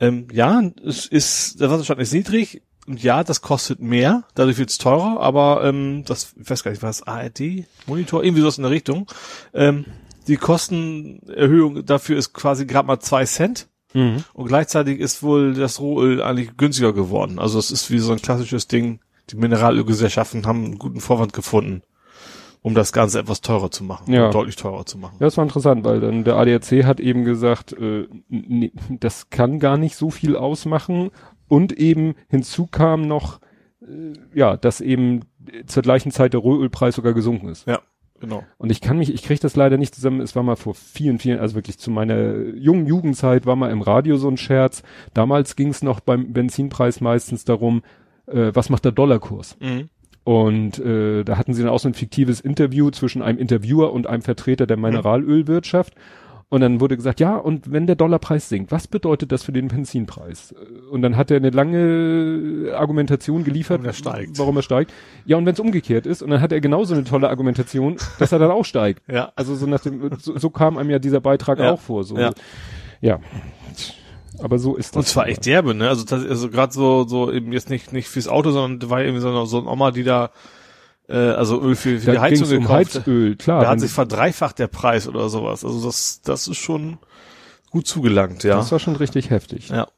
ähm, 0.00 0.26
ja, 0.32 0.62
es 0.84 1.06
ist, 1.06 1.60
der 1.60 1.70
Wasserstand 1.70 2.00
ist 2.00 2.12
niedrig 2.12 2.62
und 2.88 3.00
ja, 3.02 3.22
das 3.22 3.40
kostet 3.40 3.80
mehr, 3.80 4.24
dadurch 4.34 4.58
wird's 4.58 4.76
teurer, 4.78 5.20
aber 5.20 5.62
ähm, 5.64 6.02
das, 6.06 6.34
ich 6.38 6.50
weiß 6.50 6.64
gar 6.64 6.72
nicht, 6.72 6.82
was 6.82 7.04
ARD, 7.04 7.64
Monitor, 7.86 8.24
irgendwie 8.24 8.42
sowas 8.42 8.58
in 8.58 8.64
der 8.64 8.72
Richtung. 8.72 9.06
Ähm, 9.54 9.84
die 10.26 10.36
Kostenerhöhung 10.36 11.84
dafür 11.86 12.18
ist 12.18 12.32
quasi 12.32 12.66
gerade 12.66 12.86
mal 12.86 12.98
zwei 13.00 13.24
Cent. 13.24 13.68
Mhm. 13.94 14.24
Und 14.34 14.46
gleichzeitig 14.48 15.00
ist 15.00 15.22
wohl 15.22 15.54
das 15.54 15.80
Rohöl 15.80 16.22
eigentlich 16.22 16.56
günstiger 16.56 16.92
geworden. 16.92 17.38
Also 17.38 17.58
es 17.58 17.70
ist 17.70 17.90
wie 17.90 17.98
so 17.98 18.12
ein 18.12 18.20
klassisches 18.20 18.68
Ding. 18.68 19.00
Die 19.30 19.36
Mineralölgesellschaften 19.36 20.46
haben 20.46 20.64
einen 20.64 20.78
guten 20.78 21.00
Vorwand 21.00 21.32
gefunden, 21.32 21.82
um 22.60 22.74
das 22.74 22.92
Ganze 22.92 23.20
etwas 23.20 23.40
teurer 23.40 23.70
zu 23.70 23.84
machen. 23.84 24.12
Ja. 24.12 24.30
Deutlich 24.30 24.56
teurer 24.56 24.84
zu 24.84 24.98
machen. 24.98 25.16
Ja, 25.20 25.26
das 25.26 25.36
war 25.36 25.44
interessant, 25.44 25.84
weil 25.84 26.00
dann 26.00 26.24
der 26.24 26.36
ADAC 26.36 26.84
hat 26.84 27.00
eben 27.00 27.24
gesagt, 27.24 27.72
äh, 27.72 28.06
nee, 28.28 28.72
das 28.90 29.30
kann 29.30 29.60
gar 29.60 29.78
nicht 29.78 29.96
so 29.96 30.10
viel 30.10 30.36
ausmachen. 30.36 31.10
Und 31.48 31.72
eben 31.72 32.16
hinzu 32.28 32.66
kam 32.66 33.02
noch, 33.02 33.40
äh, 33.80 34.12
ja, 34.34 34.56
dass 34.56 34.80
eben 34.80 35.22
zur 35.66 35.82
gleichen 35.82 36.10
Zeit 36.10 36.32
der 36.32 36.40
Rohölpreis 36.40 36.96
sogar 36.96 37.14
gesunken 37.14 37.48
ist. 37.48 37.66
Ja, 37.66 37.80
genau. 38.24 38.44
Und 38.58 38.70
ich 38.70 38.80
kann 38.80 38.98
mich, 38.98 39.12
ich 39.12 39.22
kriege 39.22 39.40
das 39.40 39.56
leider 39.56 39.76
nicht 39.76 39.94
zusammen. 39.94 40.20
Es 40.20 40.34
war 40.34 40.42
mal 40.42 40.56
vor 40.56 40.74
vielen, 40.74 41.18
vielen, 41.18 41.38
also 41.38 41.54
wirklich 41.54 41.78
zu 41.78 41.90
meiner 41.90 42.34
jungen 42.54 42.86
Jugendzeit 42.86 43.46
war 43.46 43.56
mal 43.56 43.70
im 43.70 43.82
Radio 43.82 44.16
so 44.16 44.28
ein 44.28 44.36
Scherz. 44.36 44.82
Damals 45.12 45.56
ging 45.56 45.68
es 45.68 45.82
noch 45.82 46.00
beim 46.00 46.32
Benzinpreis 46.32 47.00
meistens 47.00 47.44
darum, 47.44 47.82
äh, 48.26 48.50
was 48.54 48.70
macht 48.70 48.84
der 48.84 48.92
Dollarkurs? 48.92 49.56
Mhm. 49.60 49.88
Und 50.24 50.78
äh, 50.78 51.22
da 51.22 51.36
hatten 51.36 51.52
sie 51.52 51.62
dann 51.62 51.70
auch 51.70 51.78
so 51.78 51.88
ein 51.88 51.94
fiktives 51.94 52.40
Interview 52.40 52.90
zwischen 52.90 53.20
einem 53.20 53.38
Interviewer 53.38 53.92
und 53.92 54.06
einem 54.06 54.22
Vertreter 54.22 54.66
der 54.66 54.78
Mineralölwirtschaft. 54.78 55.94
Und 56.50 56.60
dann 56.60 56.80
wurde 56.80 56.96
gesagt, 56.96 57.18
ja, 57.20 57.36
und 57.36 57.72
wenn 57.72 57.86
der 57.86 57.96
Dollarpreis 57.96 58.48
sinkt, 58.48 58.70
was 58.70 58.86
bedeutet 58.86 59.32
das 59.32 59.42
für 59.42 59.50
den 59.52 59.68
Benzinpreis? 59.68 60.54
Und 60.90 61.02
dann 61.02 61.16
hat 61.16 61.30
er 61.30 61.38
eine 61.38 61.50
lange 61.50 62.72
Argumentation 62.76 63.42
geliefert, 63.44 63.78
Warum 63.80 63.86
er 63.86 63.92
steigt. 63.92 64.38
warum 64.38 64.56
er 64.56 64.62
steigt. 64.62 64.92
Ja, 65.24 65.36
und 65.36 65.46
wenn 65.46 65.54
es 65.54 65.60
umgekehrt 65.60 66.06
ist, 66.06 66.22
und 66.22 66.30
dann 66.30 66.40
hat 66.40 66.52
er 66.52 66.60
genauso 66.60 66.94
eine 66.94 67.04
tolle 67.04 67.28
Argumentation, 67.28 67.96
dass 68.18 68.30
er 68.30 68.38
dann 68.38 68.50
auch 68.50 68.64
steigt. 68.64 69.02
Ja. 69.10 69.32
Also 69.34 69.56
so 69.56 69.66
nach 69.66 69.80
dem, 69.80 70.10
so, 70.18 70.38
so 70.38 70.50
kam 70.50 70.78
einem 70.78 70.90
ja 70.90 70.98
dieser 71.00 71.20
Beitrag 71.20 71.58
Ja. 71.58 71.72
auch 71.72 71.80
vor. 71.80 72.04
So. 72.04 72.16
Ja. 72.18 72.30
ja. 73.00 73.18
Aber 74.40 74.58
so 74.58 74.76
ist 74.76 74.94
das. 74.94 74.96
Und 74.96 75.06
zwar 75.06 75.28
echt 75.28 75.46
derbe, 75.46 75.74
ne? 75.74 75.88
Also, 75.88 76.04
das, 76.04 76.26
also 76.26 76.50
gerade 76.50 76.72
so, 76.72 77.06
so 77.06 77.30
eben 77.32 77.52
jetzt 77.52 77.70
nicht, 77.70 77.92
nicht 77.92 78.08
fürs 78.08 78.26
Auto, 78.28 78.50
sondern 78.50 78.90
war 78.90 79.00
irgendwie 79.02 79.20
so, 79.20 79.28
eine- 79.28 79.46
so 79.46 79.58
ein 79.58 79.66
Oma, 79.66 79.90
die 79.92 80.02
da, 80.02 80.30
äh, 81.08 81.16
also 81.16 81.60
Öl 81.60 81.74
für, 81.76 81.98
für 81.98 82.12
die 82.12 82.18
Heizung 82.18 82.48
ging's 82.48 82.52
um 82.52 82.60
gekauft 82.62 82.94
Heizöl, 82.96 83.36
klar. 83.36 83.62
Da 83.62 83.70
hat 83.70 83.80
sich 83.80 83.90
verdreifacht 83.90 84.58
der 84.58 84.68
Preis 84.68 85.08
oder 85.08 85.28
sowas. 85.28 85.64
Also 85.64 85.84
das, 85.84 86.20
das 86.22 86.48
ist 86.48 86.58
schon 86.58 86.98
gut 87.70 87.86
zugelangt, 87.86 88.44
ja. 88.44 88.56
Das 88.56 88.72
war 88.72 88.78
schon 88.78 88.96
richtig 88.96 89.30
heftig. 89.30 89.68
Ja. 89.68 89.88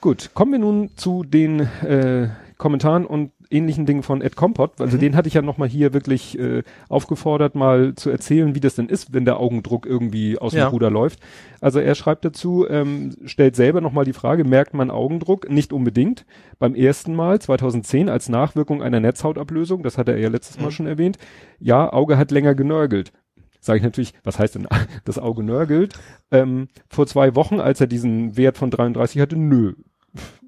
Gut, 0.00 0.30
kommen 0.34 0.52
wir 0.52 0.58
nun 0.58 0.90
zu 0.96 1.24
den 1.24 1.60
äh, 1.60 2.28
Kommentaren 2.58 3.06
und 3.06 3.32
ähnlichen 3.56 3.86
Dingen 3.86 4.02
von 4.02 4.20
Ed 4.20 4.36
Compot. 4.36 4.80
Also 4.80 4.96
mhm. 4.96 5.00
den 5.00 5.16
hatte 5.16 5.28
ich 5.28 5.34
ja 5.34 5.42
nochmal 5.42 5.68
hier 5.68 5.92
wirklich 5.94 6.38
äh, 6.38 6.62
aufgefordert, 6.88 7.54
mal 7.54 7.94
zu 7.94 8.10
erzählen, 8.10 8.54
wie 8.54 8.60
das 8.60 8.74
denn 8.74 8.88
ist, 8.88 9.12
wenn 9.12 9.24
der 9.24 9.38
Augendruck 9.38 9.86
irgendwie 9.86 10.38
aus 10.38 10.52
dem 10.52 10.60
ja. 10.60 10.68
Ruder 10.68 10.90
läuft. 10.90 11.20
Also 11.60 11.80
er 11.80 11.94
schreibt 11.94 12.24
dazu, 12.24 12.66
ähm, 12.68 13.14
stellt 13.24 13.56
selber 13.56 13.80
nochmal 13.80 14.04
die 14.04 14.12
Frage, 14.12 14.44
merkt 14.44 14.74
man 14.74 14.90
Augendruck? 14.90 15.50
Nicht 15.50 15.72
unbedingt. 15.72 16.26
Beim 16.58 16.74
ersten 16.74 17.14
Mal, 17.14 17.40
2010, 17.40 18.08
als 18.08 18.28
Nachwirkung 18.28 18.82
einer 18.82 19.00
Netzhautablösung, 19.00 19.82
das 19.82 19.98
hat 19.98 20.08
er 20.08 20.18
ja 20.18 20.28
letztes 20.28 20.58
mhm. 20.58 20.64
Mal 20.64 20.70
schon 20.70 20.86
erwähnt, 20.86 21.18
ja, 21.58 21.92
Auge 21.92 22.18
hat 22.18 22.30
länger 22.30 22.54
genörgelt. 22.54 23.12
Sage 23.60 23.78
ich 23.78 23.84
natürlich, 23.84 24.14
was 24.22 24.38
heißt 24.38 24.54
denn, 24.54 24.68
das 25.04 25.18
Auge 25.18 25.42
nörgelt? 25.42 25.94
Ähm, 26.30 26.68
vor 26.88 27.06
zwei 27.06 27.34
Wochen, 27.34 27.60
als 27.60 27.80
er 27.80 27.86
diesen 27.86 28.36
Wert 28.36 28.58
von 28.58 28.70
33 28.70 29.20
hatte, 29.20 29.36
nö, 29.36 29.74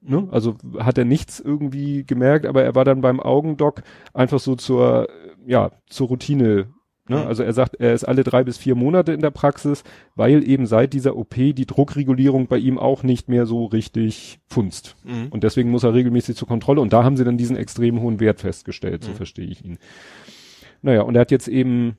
Ne? 0.08 0.26
Also 0.30 0.56
hat 0.78 0.96
er 0.96 1.04
nichts 1.04 1.38
irgendwie 1.38 2.04
gemerkt, 2.04 2.46
aber 2.46 2.62
er 2.62 2.74
war 2.74 2.86
dann 2.86 3.02
beim 3.02 3.20
Augendoc 3.20 3.82
einfach 4.14 4.40
so 4.40 4.56
zur, 4.56 5.06
ja, 5.46 5.70
zur 5.86 6.08
Routine. 6.08 6.68
Ne? 7.08 7.26
Also 7.26 7.42
er 7.42 7.52
sagt, 7.52 7.76
er 7.78 7.92
ist 7.92 8.04
alle 8.04 8.24
drei 8.24 8.42
bis 8.42 8.56
vier 8.56 8.74
Monate 8.74 9.12
in 9.12 9.20
der 9.20 9.30
Praxis, 9.30 9.84
weil 10.14 10.48
eben 10.48 10.66
seit 10.66 10.94
dieser 10.94 11.14
OP 11.14 11.34
die 11.34 11.66
Druckregulierung 11.66 12.46
bei 12.46 12.56
ihm 12.56 12.78
auch 12.78 13.02
nicht 13.02 13.28
mehr 13.28 13.44
so 13.44 13.66
richtig 13.66 14.40
funzt. 14.46 14.96
Mhm. 15.04 15.28
Und 15.28 15.44
deswegen 15.44 15.70
muss 15.70 15.84
er 15.84 15.92
regelmäßig 15.92 16.36
zur 16.36 16.48
Kontrolle. 16.48 16.80
Und 16.80 16.94
da 16.94 17.04
haben 17.04 17.18
sie 17.18 17.24
dann 17.24 17.36
diesen 17.36 17.56
extrem 17.56 18.00
hohen 18.00 18.18
Wert 18.18 18.40
festgestellt, 18.40 19.04
so 19.04 19.10
mhm. 19.10 19.16
verstehe 19.16 19.46
ich 19.46 19.62
ihn. 19.62 19.78
Naja, 20.80 21.02
und 21.02 21.16
er 21.16 21.20
hat 21.20 21.30
jetzt 21.30 21.48
eben 21.48 21.98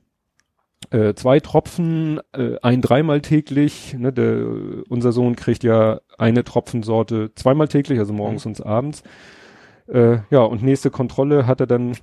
äh, 0.90 1.14
zwei 1.14 1.40
Tropfen, 1.40 2.20
äh, 2.32 2.56
ein 2.62 2.82
dreimal 2.82 3.20
täglich. 3.20 3.94
Ne, 3.96 4.12
der, 4.12 4.44
unser 4.88 5.12
Sohn 5.12 5.36
kriegt 5.36 5.64
ja 5.64 6.00
eine 6.18 6.44
Tropfensorte 6.44 7.32
zweimal 7.34 7.68
täglich, 7.68 7.98
also 7.98 8.12
morgens 8.12 8.44
mhm. 8.44 8.50
und 8.50 8.66
abends. 8.66 9.02
Äh, 9.86 10.18
ja, 10.30 10.40
und 10.40 10.62
nächste 10.62 10.90
Kontrolle 10.90 11.46
hat 11.46 11.60
er 11.60 11.66
dann 11.66 11.96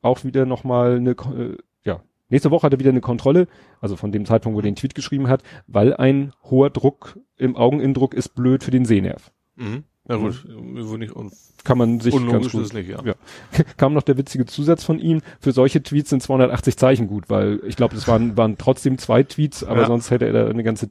auch 0.00 0.24
wieder 0.24 0.46
nochmal 0.46 0.96
eine, 0.96 1.10
äh, 1.10 1.56
ja, 1.84 2.00
nächste 2.28 2.50
Woche 2.50 2.66
hat 2.66 2.72
er 2.72 2.80
wieder 2.80 2.90
eine 2.90 3.00
Kontrolle, 3.00 3.46
also 3.80 3.96
von 3.96 4.12
dem 4.12 4.26
Zeitpunkt, 4.26 4.56
wo 4.56 4.60
er 4.60 4.64
den 4.64 4.76
Tweet 4.76 4.94
geschrieben 4.94 5.28
hat, 5.28 5.42
weil 5.66 5.94
ein 5.94 6.32
hoher 6.44 6.70
Druck 6.70 7.18
im 7.36 7.56
Augeninnendruck 7.56 8.14
ist 8.14 8.34
blöd 8.34 8.64
für 8.64 8.70
den 8.70 8.84
Sehnerv. 8.84 9.32
Mhm. 9.56 9.84
Ja 10.08 10.16
gut, 10.16 10.44
mhm. 10.48 11.30
kann 11.62 11.78
man 11.78 12.00
sich 12.00 12.12
ganz 12.12 12.50
gut, 12.50 12.74
nicht, 12.74 12.88
ja. 12.88 13.00
ja. 13.04 13.14
Kam 13.76 13.94
noch 13.94 14.02
der 14.02 14.18
witzige 14.18 14.46
Zusatz 14.46 14.82
von 14.82 14.98
ihm, 14.98 15.20
für 15.38 15.52
solche 15.52 15.80
Tweets 15.80 16.10
sind 16.10 16.22
280 16.22 16.76
Zeichen 16.76 17.06
gut, 17.06 17.30
weil 17.30 17.60
ich 17.66 17.76
glaube, 17.76 17.94
es 17.94 18.08
waren, 18.08 18.36
waren 18.36 18.58
trotzdem 18.58 18.98
zwei 18.98 19.22
Tweets, 19.22 19.62
aber 19.62 19.82
ja. 19.82 19.86
sonst 19.86 20.10
hätte 20.10 20.26
er 20.26 20.32
da 20.32 20.48
eine 20.48 20.64
ganze 20.64 20.86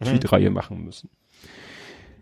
mhm. 0.00 0.06
Tweetreihe 0.06 0.50
machen 0.50 0.84
müssen. 0.84 1.08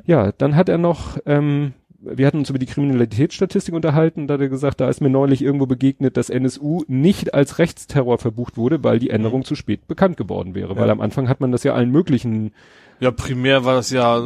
Ja, 0.04 0.30
dann 0.30 0.56
hat 0.56 0.68
er 0.68 0.76
noch, 0.76 1.16
ähm, 1.24 1.72
wir 1.98 2.26
hatten 2.26 2.38
uns 2.38 2.50
über 2.50 2.58
die 2.58 2.66
Kriminalitätsstatistik 2.66 3.74
unterhalten, 3.74 4.26
da 4.26 4.34
hat 4.34 4.42
er 4.42 4.50
gesagt, 4.50 4.80
da 4.80 4.90
ist 4.90 5.00
mir 5.00 5.08
neulich 5.08 5.40
irgendwo 5.40 5.66
begegnet, 5.66 6.18
dass 6.18 6.28
NSU 6.28 6.84
nicht 6.86 7.32
als 7.32 7.58
Rechtsterror 7.58 8.18
verbucht 8.18 8.58
wurde, 8.58 8.84
weil 8.84 8.98
die 8.98 9.08
Änderung 9.08 9.40
mhm. 9.40 9.44
zu 9.44 9.54
spät 9.54 9.88
bekannt 9.88 10.18
geworden 10.18 10.54
wäre. 10.54 10.74
Ja. 10.74 10.80
Weil 10.80 10.90
am 10.90 11.00
Anfang 11.00 11.30
hat 11.30 11.40
man 11.40 11.50
das 11.50 11.64
ja 11.64 11.72
allen 11.72 11.90
möglichen 11.90 12.52
ja, 13.00 13.10
primär 13.10 13.64
war 13.64 13.74
das 13.74 13.90
ja 13.90 14.22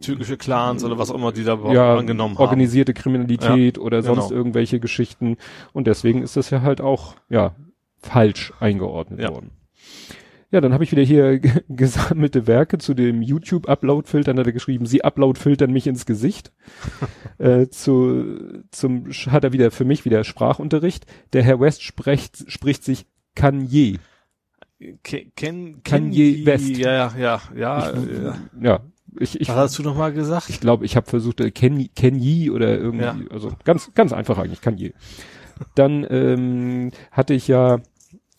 türkische 0.00 0.36
Clans 0.36 0.84
oder 0.84 0.98
was 0.98 1.10
auch 1.10 1.14
immer, 1.14 1.32
die 1.32 1.44
da 1.44 1.58
ja, 1.72 1.96
angenommen 1.96 2.34
haben. 2.34 2.42
Organisierte 2.42 2.94
Kriminalität 2.94 3.76
ja, 3.76 3.82
oder 3.82 4.02
sonst 4.02 4.28
genau. 4.28 4.38
irgendwelche 4.38 4.80
Geschichten. 4.80 5.36
Und 5.72 5.86
deswegen 5.86 6.22
ist 6.22 6.36
das 6.36 6.50
ja 6.50 6.62
halt 6.62 6.80
auch, 6.80 7.14
ja, 7.28 7.54
falsch 7.98 8.52
eingeordnet 8.60 9.20
ja. 9.20 9.30
worden. 9.30 9.50
Ja, 10.50 10.60
dann 10.60 10.74
habe 10.74 10.84
ich 10.84 10.92
wieder 10.92 11.02
hier 11.02 11.38
gesammelte 11.68 12.46
Werke 12.46 12.76
zu 12.76 12.92
dem 12.92 13.22
YouTube-Upload-Filtern, 13.22 14.38
hat 14.38 14.46
er 14.46 14.52
geschrieben, 14.52 14.84
sie 14.84 15.02
Upload-filtern 15.02 15.72
mich 15.72 15.86
ins 15.86 16.04
Gesicht. 16.04 16.52
äh, 17.38 17.68
zu, 17.68 18.62
zum, 18.70 19.10
hat 19.10 19.44
er 19.44 19.54
wieder 19.54 19.70
für 19.70 19.86
mich 19.86 20.04
wieder 20.04 20.24
Sprachunterricht. 20.24 21.06
Der 21.32 21.42
Herr 21.42 21.58
West 21.58 21.82
spricht, 21.82 22.50
spricht 22.50 22.84
sich 22.84 23.06
Kanye 23.34 23.98
Ken, 25.02 25.32
Ken, 25.36 25.82
Kanye 25.82 26.44
West. 26.46 26.76
Ja, 26.76 27.12
ja, 27.16 27.40
ja, 27.54 27.92
ich, 27.92 28.22
ja. 28.22 28.38
ja. 28.60 28.80
Ich, 29.18 29.40
ich, 29.40 29.48
Was 29.48 29.56
hast 29.56 29.78
du 29.78 29.82
nochmal 29.82 30.12
gesagt? 30.12 30.48
Ich 30.48 30.60
glaube, 30.60 30.86
ich 30.86 30.96
habe 30.96 31.08
versucht, 31.08 31.40
äh, 31.40 31.50
Ken, 31.50 31.88
Kanye 31.94 32.50
oder 32.50 32.78
irgendwie, 32.78 33.04
ja. 33.04 33.16
also 33.30 33.52
ganz, 33.64 33.92
ganz 33.94 34.12
einfach 34.12 34.38
eigentlich, 34.38 34.62
Kanye. 34.62 34.94
Dann 35.74 36.06
ähm, 36.08 36.92
hatte 37.10 37.34
ich 37.34 37.46
ja 37.46 37.80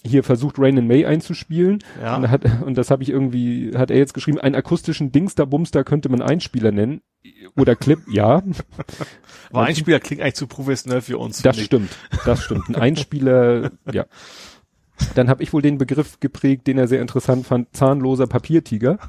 hier 0.06 0.24
versucht, 0.24 0.60
Rain 0.60 0.78
and 0.78 0.88
May 0.88 1.06
einzuspielen. 1.06 1.80
Ja. 2.02 2.18
Und, 2.18 2.30
hat, 2.30 2.44
und 2.64 2.78
das 2.78 2.92
habe 2.92 3.04
ich 3.04 3.10
irgendwie, 3.10 3.72
hat 3.76 3.90
er 3.92 3.98
jetzt 3.98 4.14
geschrieben, 4.14 4.40
einen 4.40 4.56
akustischen 4.56 5.12
Dingster 5.12 5.46
Bumster 5.46 5.84
könnte 5.84 6.10
man 6.10 6.22
Einspieler 6.22 6.72
nennen. 6.72 7.02
Oder 7.56 7.76
Clip, 7.76 8.00
ja. 8.12 8.44
Aber 9.52 9.64
Einspieler 9.64 10.00
klingt 10.00 10.22
eigentlich 10.22 10.36
zu 10.36 10.48
professionell 10.48 11.02
für 11.02 11.18
uns. 11.18 11.42
Das 11.42 11.60
stimmt, 11.60 11.96
das 12.26 12.44
stimmt. 12.44 12.68
Ein 12.70 12.76
Einspieler, 12.76 13.72
ja. 13.92 14.06
Dann 15.16 15.30
habe 15.30 15.44
ich 15.44 15.54
wohl 15.54 15.62
den 15.62 15.78
Begriff 15.78 16.20
geprägt, 16.20 16.68
den 16.68 16.78
er 16.78 16.88
sehr 16.88 17.02
interessant 17.02 17.46
fand, 17.46 17.76
zahnloser 17.76 18.28
Papiertiger. 18.28 18.98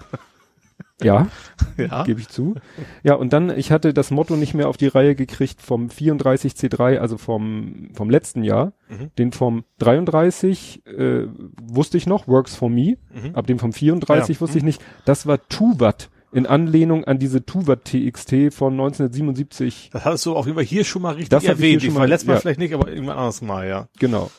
Ja, 1.03 1.29
ja. 1.77 2.05
gebe 2.05 2.21
ich 2.21 2.29
zu. 2.29 2.55
Ja, 3.03 3.15
und 3.15 3.33
dann, 3.33 3.51
ich 3.57 3.73
hatte 3.73 3.93
das 3.93 4.11
Motto 4.11 4.37
nicht 4.37 4.55
mehr 4.55 4.69
auf 4.69 4.77
die 4.77 4.87
Reihe 4.87 5.15
gekriegt 5.15 5.61
vom 5.61 5.89
34C3, 5.89 6.99
also 6.99 7.19
vom, 7.19 7.91
vom 7.95 8.11
letzten 8.11 8.45
Jahr. 8.45 8.73
Mhm. 8.89 9.11
Den 9.19 9.33
vom 9.33 9.65
33 9.79 10.87
äh, 10.87 11.27
wusste 11.61 11.97
ich 11.97 12.07
noch, 12.07 12.29
Works 12.29 12.55
for 12.55 12.71
Me. 12.71 12.97
Mhm. 13.13 13.35
Ab 13.35 13.47
dem 13.47 13.59
vom 13.59 13.73
34 13.73 14.37
ja. 14.37 14.41
wusste 14.41 14.59
ich 14.59 14.63
mhm. 14.63 14.69
nicht. 14.69 14.83
Das 15.05 15.27
war 15.27 15.47
Tuvat 15.49 16.11
in 16.33 16.47
Anlehnung 16.47 17.05
an 17.05 17.19
diese 17.19 17.45
Tuvat 17.45 17.85
TXT 17.85 18.53
von 18.53 18.73
1977. 18.73 19.91
Das 19.93 20.05
hattest 20.05 20.27
du 20.27 20.35
auf 20.35 20.47
jeden 20.47 20.57
Fall 20.57 20.65
hier 20.65 20.85
schon 20.85 21.03
mal 21.03 21.11
richtig 21.11 21.29
das 21.29 21.45
erwähnt. 21.45 21.83
Ich, 21.83 21.87
schon 21.87 21.95
mal, 21.95 22.09
letztes 22.09 22.27
Mal 22.27 22.35
ja. 22.35 22.41
vielleicht 22.41 22.59
nicht, 22.59 22.75
aber 22.75 22.89
irgendwann 22.89 23.17
anders 23.17 23.41
mal, 23.41 23.67
ja. 23.69 23.89
Genau. 23.99 24.31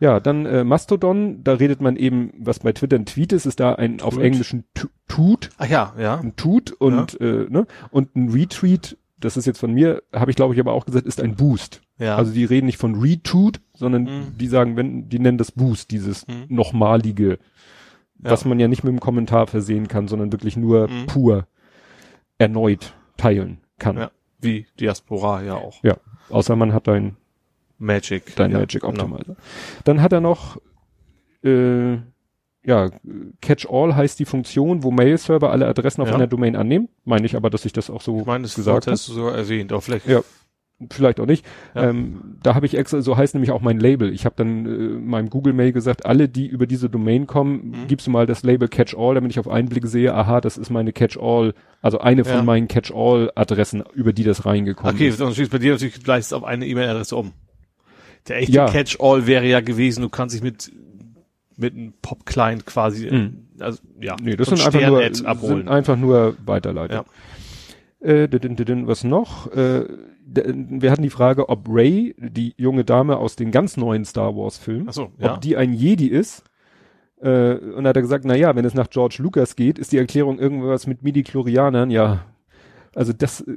Ja, 0.00 0.20
dann 0.20 0.46
äh, 0.46 0.64
Mastodon, 0.64 1.42
da 1.44 1.54
redet 1.54 1.80
man 1.80 1.96
eben, 1.96 2.32
was 2.38 2.60
bei 2.60 2.72
Twitter 2.72 2.96
ein 2.96 3.06
Tweet 3.06 3.32
ist, 3.32 3.46
ist 3.46 3.60
da 3.60 3.74
ein 3.74 3.98
Tweet. 3.98 4.02
auf 4.02 4.18
englischen 4.18 4.64
Tut. 5.08 5.50
Ach 5.58 5.68
ja, 5.68 5.94
ja. 5.98 6.18
Ein 6.18 6.36
Tut 6.36 6.72
und, 6.72 7.18
ja. 7.20 7.26
äh, 7.26 7.46
ne? 7.48 7.66
und 7.90 8.14
ein 8.16 8.30
Retweet, 8.30 8.98
das 9.18 9.36
ist 9.36 9.46
jetzt 9.46 9.58
von 9.58 9.72
mir, 9.72 10.02
habe 10.12 10.30
ich 10.30 10.36
glaube 10.36 10.54
ich 10.54 10.60
aber 10.60 10.72
auch 10.72 10.86
gesagt, 10.86 11.06
ist 11.06 11.20
ein 11.20 11.36
Boost. 11.36 11.80
Ja. 11.98 12.16
Also 12.16 12.32
die 12.32 12.44
reden 12.44 12.66
nicht 12.66 12.78
von 12.78 13.00
Retweet, 13.00 13.60
sondern 13.72 14.04
mhm. 14.04 14.38
die 14.38 14.48
sagen, 14.48 14.76
wenn, 14.76 15.08
die 15.08 15.18
nennen 15.18 15.38
das 15.38 15.52
Boost, 15.52 15.90
dieses 15.90 16.26
mhm. 16.26 16.46
nochmalige, 16.48 17.38
ja. 18.22 18.30
was 18.30 18.44
man 18.44 18.58
ja 18.58 18.68
nicht 18.68 18.82
mit 18.82 18.90
einem 18.90 19.00
Kommentar 19.00 19.46
versehen 19.46 19.88
kann, 19.88 20.08
sondern 20.08 20.32
wirklich 20.32 20.56
nur 20.56 20.88
mhm. 20.88 21.06
pur 21.06 21.46
erneut 22.38 22.94
teilen 23.16 23.58
kann. 23.78 23.96
Ja. 23.96 24.10
Wie 24.40 24.66
Diaspora 24.78 25.42
ja 25.42 25.54
auch. 25.54 25.82
Ja. 25.82 25.96
Außer 26.28 26.56
man 26.56 26.72
hat 26.72 26.88
ein 26.88 27.16
Magic. 27.84 28.34
Dein 28.36 28.50
ja, 28.50 28.58
Magic 28.58 28.82
genau. 28.82 29.04
Optimizer. 29.04 29.24
Genau. 29.24 29.36
Dann 29.84 30.02
hat 30.02 30.12
er 30.12 30.20
noch, 30.20 30.60
äh, 31.44 31.94
ja, 32.64 32.90
Catch-all 33.40 33.94
heißt 33.94 34.18
die 34.18 34.24
Funktion, 34.24 34.82
wo 34.82 34.90
Mail-Server 34.90 35.50
alle 35.50 35.66
Adressen 35.66 36.02
auf 36.02 36.08
ja. 36.08 36.14
einer 36.14 36.26
Domain 36.26 36.56
annehmen. 36.56 36.88
Meine 37.04 37.26
ich 37.26 37.36
aber, 37.36 37.50
dass 37.50 37.64
ich 37.64 37.72
das 37.72 37.90
auch 37.90 38.00
so 38.00 38.20
ich 38.20 38.26
meine, 38.26 38.42
das 38.42 38.54
gesagt 38.54 38.86
hast 38.86 39.08
du 39.08 39.12
sogar 39.12 39.36
erwähnt, 39.36 39.72
auch 39.72 39.82
vielleicht. 39.82 40.06
Ja, 40.06 40.22
vielleicht 40.90 41.20
auch 41.20 41.26
nicht. 41.26 41.44
Ja. 41.74 41.90
Ähm, 41.90 42.38
da 42.42 42.54
habe 42.54 42.66
ich 42.66 42.76
extra, 42.76 43.00
so 43.00 43.16
heißt 43.16 43.34
nämlich 43.34 43.50
auch 43.50 43.60
mein 43.60 43.78
Label. 43.78 44.12
Ich 44.12 44.24
habe 44.24 44.34
dann 44.36 44.66
äh, 44.66 44.98
meinem 44.98 45.30
Google 45.30 45.52
Mail 45.52 45.72
gesagt, 45.72 46.06
alle, 46.06 46.28
die 46.28 46.46
über 46.46 46.66
diese 46.66 46.90
Domain 46.90 47.26
kommen, 47.26 47.70
mhm. 47.70 47.86
gibst 47.86 48.06
du 48.06 48.10
mal 48.10 48.26
das 48.26 48.42
Label 48.42 48.68
Catch-all, 48.68 49.14
damit 49.14 49.30
ich 49.30 49.38
auf 49.38 49.48
einen 49.48 49.68
Blick 49.68 49.86
sehe, 49.86 50.14
aha, 50.14 50.40
das 50.40 50.56
ist 50.56 50.70
meine 50.70 50.92
Catch-all, 50.92 51.54
also 51.80 51.98
eine 51.98 52.24
von 52.24 52.44
meinen 52.44 52.68
Catch-all-Adressen, 52.68 53.84
über 53.94 54.12
die 54.12 54.24
das 54.24 54.46
reingekommen 54.46 54.94
okay, 54.94 55.08
ist. 55.08 55.14
Okay, 55.16 55.24
dann 55.24 55.34
schließt 55.34 55.50
bei 55.50 55.58
dir 55.58 55.72
natürlich 55.72 56.02
gleich 56.02 56.32
auf 56.32 56.44
eine 56.44 56.66
E-Mail-Adresse 56.66 57.16
um. 57.16 57.32
Der 58.28 58.38
echte 58.38 58.52
ja. 58.52 58.66
Catch-all 58.66 59.26
wäre 59.26 59.46
ja 59.46 59.60
gewesen, 59.60 60.02
du 60.02 60.08
kannst 60.08 60.34
dich 60.34 60.42
mit 60.42 60.72
mit 61.56 61.74
einem 61.74 61.92
Pop-Client 62.02 62.66
quasi, 62.66 63.10
mhm. 63.10 63.46
also 63.60 63.80
ja, 64.00 64.16
nee, 64.20 64.36
das 64.36 64.48
sind 64.48 64.64
einfach, 64.64 64.88
nur, 64.88 65.14
sind 65.40 65.68
einfach 65.68 65.96
nur 65.96 66.36
Weiterleitung. 66.44 67.04
Ja. 68.02 68.08
Äh, 68.08 68.28
was 68.86 69.04
noch? 69.04 69.50
Äh, 69.52 69.84
wir 70.26 70.90
hatten 70.90 71.02
die 71.02 71.10
Frage, 71.10 71.48
ob 71.48 71.66
Ray, 71.68 72.14
die 72.18 72.54
junge 72.56 72.84
Dame 72.84 73.18
aus 73.18 73.36
den 73.36 73.50
ganz 73.50 73.76
neuen 73.76 74.04
Star 74.04 74.36
Wars 74.36 74.58
Filmen, 74.58 74.90
so, 74.90 75.10
ja. 75.18 75.34
ob 75.34 75.40
die 75.40 75.56
ein 75.56 75.72
Jedi 75.72 76.08
ist. 76.08 76.44
Äh, 77.20 77.54
und 77.54 77.84
da 77.84 77.90
hat 77.90 77.96
er 77.96 78.02
gesagt, 78.02 78.24
na 78.24 78.34
ja, 78.34 78.56
wenn 78.56 78.64
es 78.64 78.74
nach 78.74 78.90
George 78.90 79.16
Lucas 79.18 79.54
geht, 79.54 79.78
ist 79.78 79.92
die 79.92 79.98
Erklärung 79.98 80.38
irgendwas 80.38 80.86
mit 80.86 81.02
Midi-Chlorianern. 81.02 81.90
Ja, 81.90 82.24
also 82.94 83.12
das, 83.12 83.40
äh, 83.40 83.54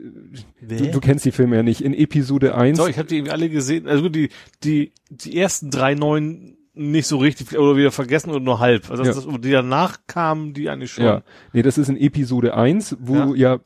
du, 0.62 0.91
du, 0.91 1.00
kennst 1.00 1.25
die 1.25 1.32
Filme 1.32 1.56
ja 1.58 1.63
nicht. 1.63 1.82
In 1.82 1.94
Episode 1.94 2.56
1. 2.56 2.77
Doch, 2.77 2.89
ich 2.89 2.98
habe 2.98 3.08
die 3.08 3.17
irgendwie 3.17 3.32
alle 3.32 3.50
gesehen. 3.50 3.88
Also 3.88 4.10
die, 4.10 4.29
die, 4.63 4.91
die 5.10 5.38
ersten 5.38 5.70
drei 5.70 5.96
neuen 5.96 6.58
nicht 6.74 7.08
so 7.08 7.17
richtig 7.17 7.58
oder 7.58 7.75
wieder 7.75 7.91
vergessen 7.91 8.29
oder 8.29 8.39
nur 8.39 8.60
halb. 8.60 8.89
Also 8.89 9.03
ja. 9.03 9.12
das, 9.12 9.27
die 9.39 9.51
danach 9.51 10.00
kamen, 10.08 10.53
die 10.53 10.70
eigentlich 10.70 10.91
schon. 10.91 11.06
Ja. 11.06 11.24
Nee, 11.53 11.63
das 11.63 11.77
ist 11.77 11.89
in 11.89 11.98
Episode 11.98 12.56
1, 12.56 12.98
wo 13.00 13.34
ja, 13.34 13.53
ja 13.56 13.60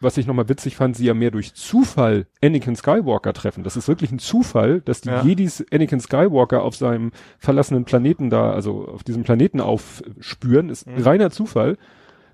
was 0.00 0.16
ich 0.16 0.26
nochmal 0.26 0.48
witzig 0.48 0.76
fand, 0.76 0.96
sie 0.96 1.06
ja 1.06 1.14
mehr 1.14 1.30
durch 1.30 1.54
Zufall 1.54 2.26
Anakin 2.42 2.76
Skywalker 2.76 3.32
treffen. 3.32 3.64
Das 3.64 3.76
ist 3.76 3.88
wirklich 3.88 4.12
ein 4.12 4.20
Zufall, 4.20 4.80
dass 4.80 5.00
die 5.00 5.08
ja. 5.08 5.22
Jedis 5.22 5.64
Anakin 5.72 6.00
Skywalker 6.00 6.62
auf 6.62 6.76
seinem 6.76 7.10
verlassenen 7.38 7.84
Planeten 7.84 8.30
da, 8.30 8.52
also 8.52 8.86
auf 8.86 9.02
diesem 9.02 9.24
Planeten 9.24 9.60
aufspüren, 9.60 10.70
ist 10.70 10.86
mhm. 10.86 11.02
reiner 11.02 11.30
Zufall. 11.30 11.76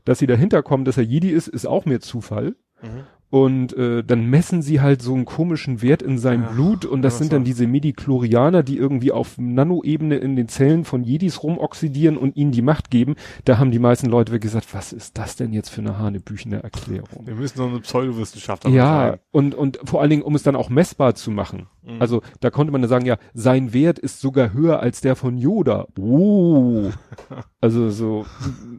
Dass 0.05 0.19
sie 0.19 0.27
dahinter 0.27 0.63
kommen, 0.63 0.85
dass 0.85 0.99
er 0.99 1.05
Jedi 1.05 1.31
ist, 1.31 1.49
ist 1.49 1.65
auch 1.65 1.87
mehr 1.87 2.01
Zufall. 2.01 2.57
Mhm. 2.83 3.05
Und 3.35 3.77
äh, 3.77 4.05
dann 4.05 4.27
messen 4.31 4.63
sie 4.63 4.81
halt 4.81 5.03
so 5.03 5.13
einen 5.13 5.25
komischen 5.25 5.83
Wert 5.83 6.03
in 6.03 6.19
seinem 6.19 6.45
Ja, 6.45 6.51
Blut 6.51 6.85
und 6.85 7.03
das 7.03 7.19
sind 7.19 7.33
dann 7.33 7.43
diese 7.43 7.67
Medichlorianer, 7.67 8.63
die 8.63 8.77
irgendwie 8.77 9.11
auf 9.11 9.39
Nanoebene 9.39 10.19
in 10.19 10.37
den 10.37 10.47
Zellen 10.47 10.85
von 10.85 11.03
Jedis 11.03 11.43
rumoxidieren 11.43 12.17
und 12.17 12.37
ihnen 12.37 12.53
die 12.53 12.63
Macht 12.63 12.93
geben. 12.93 13.17
Da 13.45 13.59
haben 13.59 13.73
die 13.73 13.81
meisten 13.81 14.07
Leute 14.07 14.31
wirklich 14.31 14.53
gesagt, 14.53 14.73
was 14.73 14.93
ist 14.93 15.19
das 15.19 15.35
denn 15.35 15.53
jetzt 15.53 15.71
für 15.71 15.81
eine 15.81 15.99
hanebüchene 15.99 16.63
Erklärung? 16.63 17.27
Wir 17.27 17.35
müssen 17.35 17.59
noch 17.59 17.71
eine 17.71 17.81
Pseudowissenschaft 17.81 18.69
Ja, 18.69 19.17
und, 19.33 19.57
und 19.57 19.81
vor 19.83 20.01
allen 20.01 20.11
Dingen, 20.11 20.23
um 20.23 20.37
es 20.37 20.45
dann 20.45 20.55
auch 20.55 20.69
messbar 20.69 21.17
zu 21.17 21.33
machen. 21.33 21.67
Mhm. 21.83 22.01
Also 22.01 22.23
da 22.39 22.51
konnte 22.51 22.71
man 22.71 22.83
dann 22.83 22.89
sagen, 22.89 23.05
ja, 23.05 23.17
sein 23.33 23.73
Wert 23.73 23.99
ist 23.99 24.21
sogar 24.21 24.53
höher 24.53 24.79
als 24.79 25.01
der 25.01 25.17
von 25.17 25.39
Yoda. 25.39 25.89
Oh. 25.99 26.91
also 27.65 27.89
so, 27.89 28.27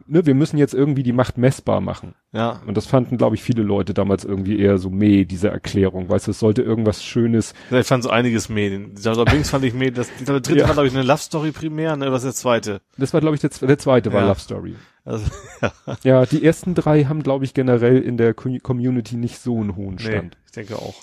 ne, 0.06 0.24
wir 0.26 0.34
müssen 0.34 0.58
jetzt 0.58 0.74
irgendwie 0.74 1.02
die 1.02 1.12
Macht 1.12 1.38
messbar 1.38 1.80
machen. 1.80 2.14
Ja. 2.32 2.60
Und 2.66 2.76
das 2.76 2.86
fanden, 2.86 3.16
glaube 3.18 3.34
ich, 3.34 3.42
viele 3.42 3.62
Leute 3.64 3.94
damals 3.94 4.24
irgendwie 4.24 4.58
eher 4.60 4.78
so 4.78 4.90
meh, 4.90 5.24
diese 5.24 5.48
Erklärung. 5.48 6.08
Weißt 6.08 6.28
du, 6.28 6.30
es 6.30 6.38
sollte 6.38 6.62
irgendwas 6.62 7.02
Schönes. 7.04 7.52
Ja, 7.70 7.80
Ich 7.80 7.86
fand 7.88 8.04
so 8.04 8.10
einiges 8.10 8.48
mehr. 8.48 8.70
Den- 8.70 8.94
Dieser 8.94 9.24
Bings 9.24 9.50
fand 9.50 9.64
ich 9.64 9.74
mehr. 9.74 9.90
Das, 9.90 10.08
der 10.24 10.40
dritte 10.40 10.58
Ja. 10.60 10.66
war, 10.68 10.74
glaube 10.74 10.86
ich, 10.86 10.94
eine 10.94 11.02
Love 11.02 11.18
Story 11.18 11.50
primär, 11.50 11.96
ne? 11.96 12.12
Was 12.12 12.22
ist 12.22 12.36
der 12.36 12.40
zweite? 12.40 12.80
Das 12.96 13.12
war, 13.12 13.20
glaube 13.20 13.34
ich, 13.34 13.40
der, 13.40 13.50
der 13.50 13.78
zweite 13.78 14.12
war 14.12 14.20
Ja. 14.22 14.28
Love 14.28 14.40
Story. 14.40 14.76
Also, 15.04 15.26
Ja, 16.04 16.24
die 16.24 16.44
ersten 16.44 16.74
drei 16.76 17.04
haben, 17.04 17.22
glaube 17.24 17.44
ich, 17.44 17.52
generell 17.54 18.00
in 18.00 18.16
der 18.16 18.34
Co- 18.34 18.58
Community 18.62 19.16
nicht 19.16 19.38
so 19.40 19.58
einen 19.58 19.74
hohen 19.74 19.96
nee, 19.96 20.02
Stand. 20.04 20.36
ich 20.46 20.52
denke 20.52 20.76
auch. 20.76 20.94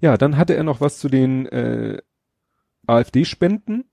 Ja, 0.00 0.16
dann 0.16 0.36
hatte 0.38 0.54
er 0.54 0.62
noch 0.64 0.80
was 0.80 0.98
zu 0.98 1.08
den 1.08 1.44
äh, 1.46 1.98
AfD-Spenden. 2.86 3.84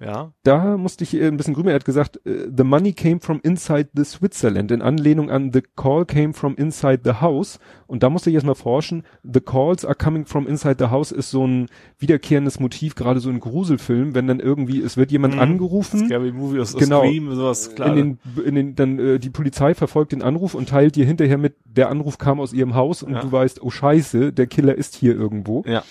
Ja. 0.00 0.32
da 0.42 0.76
musste 0.76 1.04
ich 1.04 1.14
äh, 1.14 1.26
ein 1.28 1.36
bisschen 1.36 1.54
grüber. 1.54 1.70
Er 1.70 1.76
hat 1.76 1.84
gesagt, 1.84 2.20
äh, 2.26 2.48
the 2.54 2.64
money 2.64 2.92
came 2.92 3.20
from 3.20 3.40
inside 3.42 3.90
the 3.94 4.04
Switzerland, 4.04 4.70
in 4.70 4.82
Anlehnung 4.82 5.30
an 5.30 5.52
the 5.52 5.62
call 5.76 6.04
came 6.04 6.32
from 6.34 6.54
inside 6.56 7.00
the 7.04 7.14
house. 7.20 7.58
Und 7.86 8.02
da 8.02 8.10
musste 8.10 8.28
ich 8.30 8.34
erstmal 8.34 8.54
forschen. 8.56 9.04
The 9.22 9.40
calls 9.40 9.84
are 9.84 9.94
coming 9.94 10.26
from 10.26 10.46
inside 10.46 10.76
the 10.78 10.86
house 10.90 11.12
ist 11.12 11.30
so 11.30 11.46
ein 11.46 11.68
wiederkehrendes 11.98 12.58
Motiv, 12.60 12.94
gerade 12.94 13.20
so 13.20 13.30
in 13.30 13.40
Gruselfilmen, 13.40 14.14
wenn 14.14 14.26
dann 14.26 14.40
irgendwie, 14.40 14.80
es 14.82 14.96
wird 14.96 15.12
jemand 15.12 15.34
Mhm. 15.34 15.40
angerufen. 15.40 16.06
Scary 16.06 16.32
Movie 16.32 16.60
aus 16.60 16.74
Genau. 16.76 17.00
Scream, 17.02 17.34
sowas, 17.34 17.74
klar. 17.74 17.96
In 17.96 18.18
den, 18.36 18.42
in 18.44 18.54
den, 18.54 18.74
dann, 18.74 18.98
äh, 18.98 19.18
die 19.18 19.30
Polizei 19.30 19.74
verfolgt 19.74 20.12
den 20.12 20.22
Anruf 20.22 20.54
und 20.54 20.68
teilt 20.68 20.96
dir 20.96 21.04
hinterher 21.06 21.38
mit, 21.38 21.54
der 21.64 21.88
Anruf 21.90 22.18
kam 22.18 22.40
aus 22.40 22.52
ihrem 22.52 22.74
Haus 22.74 23.02
und 23.02 23.12
Ja. 23.14 23.20
du 23.20 23.30
weißt, 23.30 23.62
oh 23.62 23.70
scheiße, 23.70 24.32
der 24.32 24.46
Killer 24.46 24.74
ist 24.74 24.96
hier 24.96 25.14
irgendwo. 25.14 25.62
ja. 25.66 25.82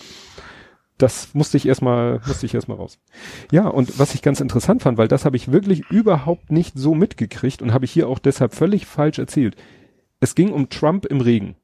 Das 0.98 1.34
musste 1.34 1.58
ich 1.58 1.68
erstmal, 1.68 2.22
musste 2.28 2.46
ich 2.46 2.54
erstmal 2.54 2.78
raus. 2.78 3.00
Ja, 3.52 3.68
und 3.68 3.98
was 4.00 4.14
ich 4.14 4.22
ganz 4.22 4.40
interessant 4.40 4.84
fand, 4.84 4.98
weil 4.98 5.08
das 5.08 5.26
habe 5.26 5.36
ich 5.36 5.52
wirklich 5.52 5.90
überhaupt 5.90 6.52
nicht 6.52 6.78
so 6.78 6.94
mitgekriegt 6.94 7.62
und 7.62 7.74
habe 7.74 7.86
ich 7.86 7.92
hier 7.92 8.08
auch 8.08 8.20
deshalb 8.20 8.54
völlig 8.54 8.86
falsch 8.86 9.20
erzählt. 9.20 9.56
Es 10.20 10.36
ging 10.36 10.52
um 10.52 10.70
Trump 10.70 11.06
im 11.06 11.22
Regen. 11.22 11.56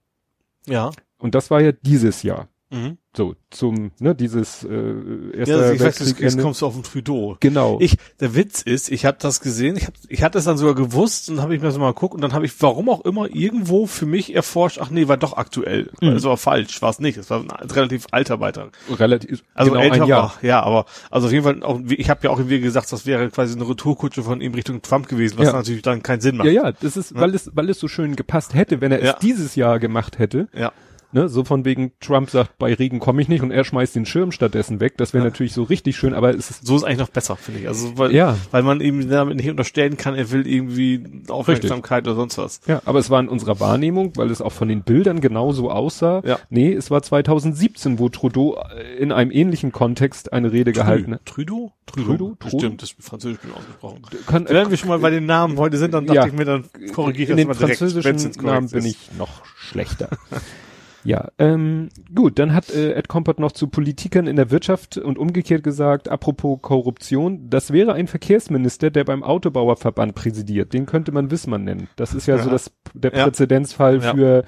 Ja. 0.66 0.92
Und 1.18 1.36
das 1.36 1.52
war 1.52 1.62
ja 1.62 1.72
dieses 1.72 2.24
Jahr. 2.24 2.48
Mhm. 2.72 2.98
So, 3.18 3.36
zum, 3.50 3.90
ne, 4.00 4.14
dieses 4.14 4.64
äh, 4.64 4.70
Ja, 4.70 5.40
erster 5.40 5.74
ich 5.74 5.80
weiß, 5.82 6.00
jetzt, 6.00 6.20
jetzt 6.20 6.40
kommst 6.40 6.62
du 6.62 6.68
auf 6.68 6.76
den 6.76 6.84
Trudeau. 6.84 7.36
Genau. 7.40 7.78
Ich, 7.82 7.98
der 8.20 8.36
Witz 8.36 8.62
ist, 8.62 8.92
ich 8.92 9.06
habe 9.06 9.18
das 9.20 9.42
gesehen, 9.42 9.76
ich, 9.78 9.88
hab, 9.88 9.94
ich 10.08 10.22
hatte 10.22 10.38
es 10.38 10.46
dann 10.46 10.58
sogar 10.60 10.76
gewusst 10.76 11.30
und 11.32 11.42
habe 11.42 11.56
ich 11.56 11.62
mir 11.64 11.72
so 11.72 11.80
mal 11.80 11.94
geguckt 11.94 12.14
und 12.14 12.22
dann 12.22 12.34
habe 12.34 12.46
ich, 12.46 12.54
warum 12.62 12.88
auch 12.90 13.04
immer, 13.06 13.28
irgendwo 13.34 13.88
für 13.88 14.06
mich 14.06 14.36
erforscht, 14.36 14.78
ach 14.80 14.92
nee, 14.92 15.08
war 15.08 15.18
doch 15.18 15.34
aktuell. 15.38 15.90
Mhm. 16.00 16.14
Das 16.14 16.24
war 16.26 16.38
falsch, 16.38 16.80
war 16.84 16.92
es 16.92 17.00
nicht. 17.00 17.18
Es 17.18 17.32
war 17.32 17.40
ein 17.42 17.70
relativ 17.72 18.06
alter 18.12 18.38
Beitrag. 18.38 18.70
relativ, 19.00 19.44
Also 19.56 19.72
genau 19.72 19.84
älter 19.84 20.04
ein 20.04 20.08
Jahr. 20.08 20.22
war, 20.22 20.34
ja, 20.44 20.62
aber 20.62 20.86
also 21.10 21.26
auf 21.26 21.34
jeden 21.34 21.44
Fall 21.46 21.64
auch, 21.64 21.80
ich 21.88 22.10
habe 22.12 22.20
ja 22.26 22.30
auch 22.30 22.38
irgendwie 22.38 22.60
gesagt, 22.60 22.92
das 22.92 23.08
wäre 23.08 23.30
quasi 23.32 23.56
eine 23.56 23.68
Retourkutsche 23.68 24.22
von 24.22 24.42
ihm 24.42 24.54
Richtung 24.54 24.84
Trump 24.84 25.08
gewesen, 25.08 25.40
was 25.40 25.48
Ja. 25.48 25.54
natürlich 25.54 25.82
dann 25.82 26.04
keinen 26.04 26.22
Sinn 26.22 26.38
macht. 26.38 26.46
Ja, 26.46 26.66
ja, 26.66 26.72
das 26.74 26.96
ist, 26.96 27.16
weil 27.16 27.34
es, 27.34 27.50
weil 27.56 27.68
es 27.72 27.80
so 27.80 27.88
schön 27.88 28.16
gepasst 28.16 28.54
hätte, 28.54 28.80
wenn 28.80 28.92
er 28.92 29.04
Ja. 29.04 29.14
es 29.14 29.20
dieses 29.20 29.56
Jahr 29.56 29.80
gemacht 29.80 30.20
hätte. 30.20 30.48
ja. 30.54 30.72
Ne, 31.12 31.28
so 31.28 31.44
von 31.44 31.66
wegen 31.66 31.92
Trump 32.01 32.30
sagt, 32.30 32.60
bei 32.60 32.72
Regen 32.74 33.00
komme 33.00 33.20
ich 33.22 33.28
nicht 33.30 33.42
und 33.42 33.50
er 33.50 33.63
schmeißt 33.63 33.96
den 33.96 34.06
Schirm 34.06 34.32
stattdessen 34.32 34.80
weg. 34.80 34.94
Das 34.98 35.13
wäre 35.13 35.24
natürlich 35.24 35.54
so 35.54 35.63
richtig 35.63 35.98
schön, 35.98 36.13
aber 36.13 36.30
es 36.36 36.51
ist 36.51 36.68
So 36.68 36.75
ist 36.75 36.84
eigentlich 36.84 37.00
noch 37.00 37.10
besser, 37.10 37.36
finde 37.36 37.62
ich. 37.62 37.68
Also 37.68 37.98
weil, 37.98 38.13
Ja. 38.13 38.38
weil 38.51 38.62
man 38.62 38.80
ihm 38.80 39.10
damit 39.10 39.36
nicht 39.38 39.50
unterstellen 39.50 39.98
kann, 39.98 40.13
er 40.13 40.30
will 40.30 40.46
irgendwie 40.46 41.04
Aufmerksamkeit 41.28 42.06
oder 42.08 42.16
sonst 42.16 42.38
was. 42.38 42.62
Ja, 42.68 42.84
aber 42.86 43.00
es 43.00 43.10
war 43.10 43.20
in 43.20 43.28
unserer 43.28 43.60
Wahrnehmung, 43.60 44.13
weil 44.17 44.30
es 44.30 44.39
auch 44.39 44.52
von 44.52 44.67
den 44.67 44.84
Bildern 44.84 45.19
genauso 45.19 45.72
aussah. 45.72 46.22
Ja. 46.26 46.38
Nee, 46.52 46.72
es 46.74 46.91
war 46.91 47.02
2017, 47.02 47.98
wo 47.98 48.10
Trudeau 48.10 48.62
äh, 48.78 48.98
in 48.98 49.12
einem 49.12 49.32
ähnlichen 49.32 49.72
Kontext 49.72 50.32
eine 50.32 50.52
Rede 50.52 50.74
gehalten 50.74 51.15
hat. 51.15 51.26
Trudeau? 51.26 51.72
Trudeau? 51.88 52.36
Bestimmt, 52.38 52.84
das 52.84 52.91
ist 52.91 53.04
französisch 53.04 53.39
bin 53.39 53.52
ausgesprochen. 53.52 54.02
Kann, 54.28 54.45
Wenn 54.48 54.69
wir 54.69 54.78
schon 54.78 54.89
mal 54.89 55.00
bei 55.00 55.10
den 55.10 55.26
Namen 55.26 55.58
heute 55.58 55.78
sind, 55.78 55.91
dann 55.95 56.06
dachte 56.06 56.19
Ja. 56.19 56.28
ich 56.28 56.34
mir, 56.34 56.45
dann 56.45 56.65
korrigiere 56.93 57.24
ich 57.24 57.30
in 57.32 57.38
das 57.38 57.38
den 57.38 57.48
mal 57.48 57.54
direkt. 57.56 57.82
wenn's 57.82 57.91
französischen 57.93 58.28
jetzt 58.28 58.41
Namen 58.43 58.67
korrekt 58.67 58.72
bin 58.74 58.86
ist. 58.86 58.86
ich 59.12 59.17
noch 59.17 59.43
schlechter. 59.58 60.10
ja, 61.04 61.30
ähm, 61.38 61.90
gut, 62.14 62.40
dann 62.40 62.54
hat 62.54 62.70
äh, 62.70 62.92
Ed 62.94 63.08
Kompott 63.08 63.40
noch 63.40 63.52
zu 63.54 63.68
Politikern 63.68 64.28
in 64.28 64.36
der 64.36 64.52
Wirtschaft 64.52 64.98
und 64.98 65.18
umgekehrt 65.18 65.64
gesagt, 65.64 66.10
apropos 66.10 66.60
Korruption, 66.62 67.50
das 67.50 67.72
wäre 67.72 67.94
ein 67.94 68.08
Verkehrsminister, 68.08 68.90
der 68.92 69.04
beim 69.06 69.24
Autobauerverband 69.24 70.16
präsidiert. 70.16 70.74
Den 70.74 70.86
könnte 70.86 71.12
man 71.12 71.32
Wissmann 71.32 71.64
nennen. 71.64 71.88
Das 71.96 72.14
ist 72.14 72.26
ja, 72.28 72.38
so 72.38 72.46
Ja. 72.46 72.52
das, 72.52 72.72
der 72.94 73.14
Ja. 73.16 73.24
Präzedenzfall 73.26 74.02
Ja. 74.02 74.14
für, 74.14 74.44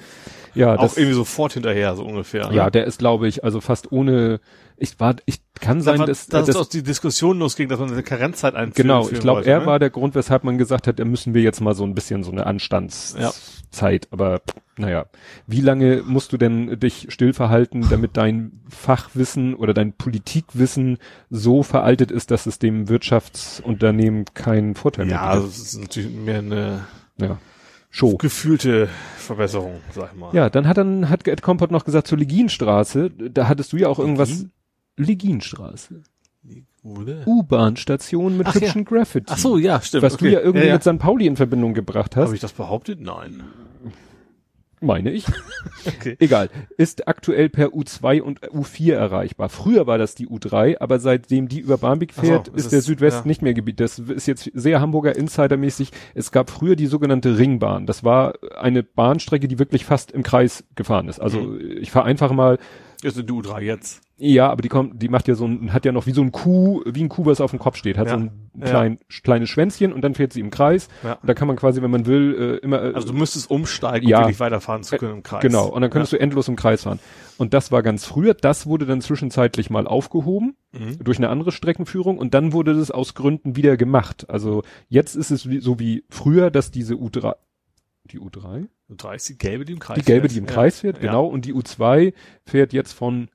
ja, 0.54 0.76
Auch 0.76 0.82
das, 0.82 0.98
irgendwie 0.98 1.16
sofort 1.16 1.54
hinterher, 1.54 1.96
so 1.96 2.04
ungefähr. 2.04 2.50
ne? 2.50 2.56
ja, 2.56 2.70
der 2.70 2.86
ist, 2.86 3.00
glaube 3.00 3.28
ich, 3.28 3.44
also 3.44 3.62
fast 3.62 3.92
ohne, 3.92 4.40
ich 4.82 5.00
war, 5.00 5.16
ich 5.26 5.42
kann 5.60 5.82
sein, 5.82 6.00
Sein, 6.00 6.08
dass, 6.08 6.28
dass, 6.28 6.46
dass 6.48 6.56
dass 6.56 6.66
auch 6.66 6.70
die 6.70 6.82
Diskussion 6.82 7.38
losging, 7.40 7.70
dass 7.70 7.80
man 7.80 7.92
eine 7.92 8.02
Karenzzeit 8.04 8.56
einführen 8.56 8.88
Genau, 8.88 9.08
ich 9.10 9.20
glaube, 9.20 9.38
wollte, 9.38 9.50
er 9.52 9.60
ne? 9.62 9.66
war 9.68 9.78
der 9.80 9.92
Grund, 9.92 10.16
weshalb 10.16 10.44
man 10.44 10.58
gesagt 10.58 10.88
hat, 10.88 10.98
da 11.00 11.06
müssen 11.06 11.34
wir 11.36 11.42
jetzt 11.44 11.62
mal 11.62 11.76
so 11.76 11.84
ein 11.84 11.94
bisschen 11.94 12.24
so 12.24 12.32
eine 12.32 12.48
Anstandszeit. 12.48 14.08
Aber 14.12 14.42
naja, 14.78 15.06
wie 15.46 15.62
lange 15.62 16.02
musst 16.06 16.34
du 16.34 16.38
denn 16.38 16.80
dich 16.80 17.08
still 17.10 17.34
verhalten, 17.34 17.86
damit 17.90 18.18
dein 18.18 18.62
Fachwissen 18.70 19.54
oder 19.54 19.74
dein 19.74 19.94
Politikwissen 19.94 20.98
so 21.30 21.62
veraltet 21.64 22.10
ist, 22.12 22.32
dass 22.32 22.46
es 22.48 22.58
dem 22.58 22.90
Wirtschaftsunternehmen 22.90 24.26
keinen 24.34 24.76
Vorteil 24.76 25.08
Ja, 25.08 25.12
mehr 25.12 25.22
also 25.22 25.44
gibt? 25.44 25.54
das 25.60 25.62
ist 25.62 25.80
natürlich 25.80 26.10
mehr 26.12 26.40
eine 26.40 26.86
Ja. 27.18 27.38
Show. 27.94 28.16
gefühlte 28.18 28.88
Verbesserung, 29.18 29.82
sag 29.94 30.12
ich 30.14 30.20
mal. 30.20 30.34
Ja, 30.34 30.50
dann 30.50 30.66
hat 30.68 30.78
dann 30.78 31.10
hat 31.10 31.28
Ed 31.28 31.42
Kompott 31.42 31.72
noch 31.72 31.84
gesagt 31.84 32.08
zur 32.08 32.18
Leginstraße, 32.18 33.12
da 33.12 33.48
hattest 33.50 33.74
du 33.74 33.78
ja 33.78 33.90
auch 33.90 34.00
irgendwas 34.00 34.30
Legin? 34.30 34.52
Leginstraße. 34.98 36.04
Oder? 36.84 37.28
U-Bahn-Station 37.28 38.38
mit 38.38 38.48
Ach 38.48 38.56
hübschen 38.56 38.86
Graffiti. 38.86 39.28
Ach 39.30 39.38
so, 39.38 39.58
ja, 39.58 39.80
stimmt. 39.82 40.04
Was 40.04 40.18
du 40.18 40.26
okay. 40.26 40.34
ja 40.34 40.40
irgendwie 40.40 40.66
ja, 40.68 40.74
mit 40.74 40.82
St. 40.84 40.98
Pauli 40.98 41.28
in 41.28 41.36
Verbindung 41.36 41.74
gebracht 41.76 42.16
hast. 42.16 42.26
Habe 42.26 42.36
ich 42.36 42.42
das 42.42 42.54
behauptet? 42.54 43.00
Nein. 43.00 43.44
Meine 44.84 45.12
ich. 45.12 45.26
Okay. 45.84 46.16
Egal. 46.20 46.50
Ist 46.78 47.08
aktuell 47.08 47.50
per 47.50 47.70
U2 47.70 48.22
und 48.22 48.40
U4 48.42 48.94
erreichbar. 48.94 49.50
Früher 49.50 49.88
war 49.88 49.98
das 49.98 50.14
die 50.14 50.28
U3, 50.28 50.80
aber 50.80 51.00
seitdem 51.00 51.48
die 51.48 51.60
über 51.60 51.80
Barmbek 51.80 52.12
Ach 52.16 52.22
so, 52.22 52.28
fährt, 52.28 52.48
ist 52.50 52.66
ist 52.66 52.72
der 52.72 52.82
Südwest 52.82 53.22
ja. 53.22 53.28
nicht 53.28 53.42
mehr 53.42 53.56
Gebiet. 53.56 53.80
Das 53.80 53.98
ist 53.98 54.28
jetzt 54.28 54.52
sehr 54.54 54.80
Hamburger 54.80 55.16
Insidermäßig. 55.16 55.92
Es 56.14 56.32
gab 56.32 56.52
früher 56.52 56.76
die 56.76 56.86
sogenannte 56.86 57.40
Ringbahn. 57.40 57.88
Das 57.88 58.04
war 58.04 58.36
eine 58.60 58.84
Bahnstrecke, 58.84 59.48
die 59.48 59.58
wirklich 59.58 59.86
fast 59.86 60.12
im 60.12 60.22
Kreis 60.22 60.64
gefahren 60.76 61.08
ist. 61.08 61.20
Also 61.20 61.40
Mhm. 61.42 61.78
ich 61.82 61.90
fahre 61.90 62.06
einfach 62.06 62.32
mal, 62.32 62.60
Ist 63.04 63.18
eine 63.18 63.28
U3 63.28 63.62
jetzt. 63.62 64.02
ja, 64.18 64.50
aber 64.52 64.62
die 64.62 64.70
kommt, 64.70 65.02
die 65.02 65.10
macht 65.10 65.28
ja 65.28 65.34
so 65.36 65.46
ein, 65.46 65.74
hat 65.74 65.86
ja 65.86 65.92
noch 65.92 66.06
wie 66.06 66.12
so 66.12 66.22
ein 66.22 66.32
Kuh, 66.32 66.82
wie 66.86 67.02
ein 67.04 67.10
Kuh, 67.10 67.26
was 67.26 67.42
auf 67.42 67.50
dem 67.52 67.58
Kopf 67.60 67.76
steht, 67.78 67.98
hat 67.98 68.06
Ja. 68.08 68.14
so 68.14 68.20
ein 68.20 68.32
Ja. 68.60 68.66
klein, 68.68 69.00
kleines 69.24 69.50
Schwänzchen 69.50 69.92
und 69.94 70.02
dann 70.02 70.14
fährt 70.14 70.34
sie 70.34 70.40
im 70.40 70.52
Kreis. 70.52 70.88
Ja. 71.04 71.14
Und 71.14 71.28
da 71.28 71.34
kann 71.34 71.48
man 71.48 71.56
quasi, 71.58 71.82
wenn 71.82 71.90
man 71.90 72.06
will, 72.06 72.60
äh, 72.62 72.64
immer, 72.64 72.84
äh, 72.84 72.94
Also 72.94 73.08
du 73.08 73.14
müsstest 73.14 73.50
umsteigen, 73.50 74.08
Ja. 74.08 74.18
um 74.20 74.24
wirklich 74.26 74.40
weiterfahren 74.40 74.84
zu 74.84 74.98
können 74.98 75.16
im 75.16 75.24
Kreis. 75.24 75.42
Genau, 75.42 75.68
und 75.68 75.82
dann 75.82 75.90
könntest 75.90 76.14
du 76.14 76.20
endlos 76.20 76.48
im 76.48 76.56
Kreis 76.56 76.84
fahren. 76.84 77.00
Und 77.38 77.56
das 77.56 77.72
war 77.72 77.82
ganz 77.82 78.06
früher, 78.06 78.36
das 78.36 78.68
wurde 78.68 78.86
dann 78.86 79.02
zwischenzeitlich 79.02 79.72
mal 79.72 79.88
aufgehoben 79.88 80.56
Mhm. 80.74 81.04
durch 81.04 81.18
eine 81.18 81.30
andere 81.30 81.52
Streckenführung 81.52 82.20
und 82.20 82.34
dann 82.36 82.54
wurde 82.54 82.76
das 82.76 82.92
aus 82.92 83.16
Gründen 83.16 83.56
wieder 83.56 83.78
gemacht. 83.78 84.30
Also 84.30 84.62
jetzt 84.90 85.16
ist 85.16 85.32
es 85.32 85.42
so 85.42 85.80
wie 85.80 86.04
früher, 86.10 86.52
dass 86.52 86.70
diese 86.70 86.94
U3, 86.96 87.34
die 88.06 88.20
U3? 88.20 88.68
U3 88.90 89.16
ist 89.16 89.30
die 89.30 89.38
gelbe, 89.38 89.66
die 89.66 89.74
im 89.74 89.80
Kreis 89.80 89.98
Die 90.00 90.04
gelbe, 90.04 90.22
fährt. 90.28 90.34
die 90.34 90.38
im 90.40 90.46
Ja. 90.46 90.52
Kreis 90.52 90.80
fährt, 90.80 90.98
Ja. 90.98 91.02
genau, 91.04 91.26
und 91.28 91.46
die 91.46 91.54
U2 91.54 92.14
fährt 92.46 92.74
jetzt 92.74 92.94
von 92.94 93.30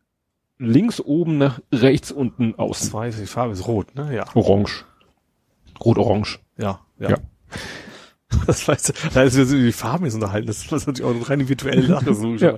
links 0.58 1.00
oben 1.00 1.38
nach 1.38 1.60
rechts 1.72 2.10
unten 2.12 2.54
außen. 2.56 2.90
U2, 2.90 3.10
die 3.20 3.26
Farbe 3.26 3.52
ist 3.52 3.66
rot, 3.66 3.94
ne? 3.94 4.14
Ja. 4.14 4.26
Orange. 4.34 4.84
Rot-orange. 5.84 6.40
Ja. 6.56 6.80
Ja. 6.98 7.10
Ja. 7.10 7.16
Das 8.46 8.66
weißt 8.66 8.88
du, 8.88 8.92
da 9.14 9.22
ist 9.22 9.36
jetzt 9.36 9.52
die 9.52 9.72
Farben 9.72 10.04
jetzt 10.04 10.14
unterhalten. 10.14 10.46
Das 10.46 10.58
ist 10.58 10.70
natürlich 10.70 11.04
auch 11.04 11.14
eine 11.14 11.28
reine 11.28 11.48
virtuelle 11.48 11.82
Sache. 11.86 12.14
So 12.14 12.34
Ja. 12.34 12.54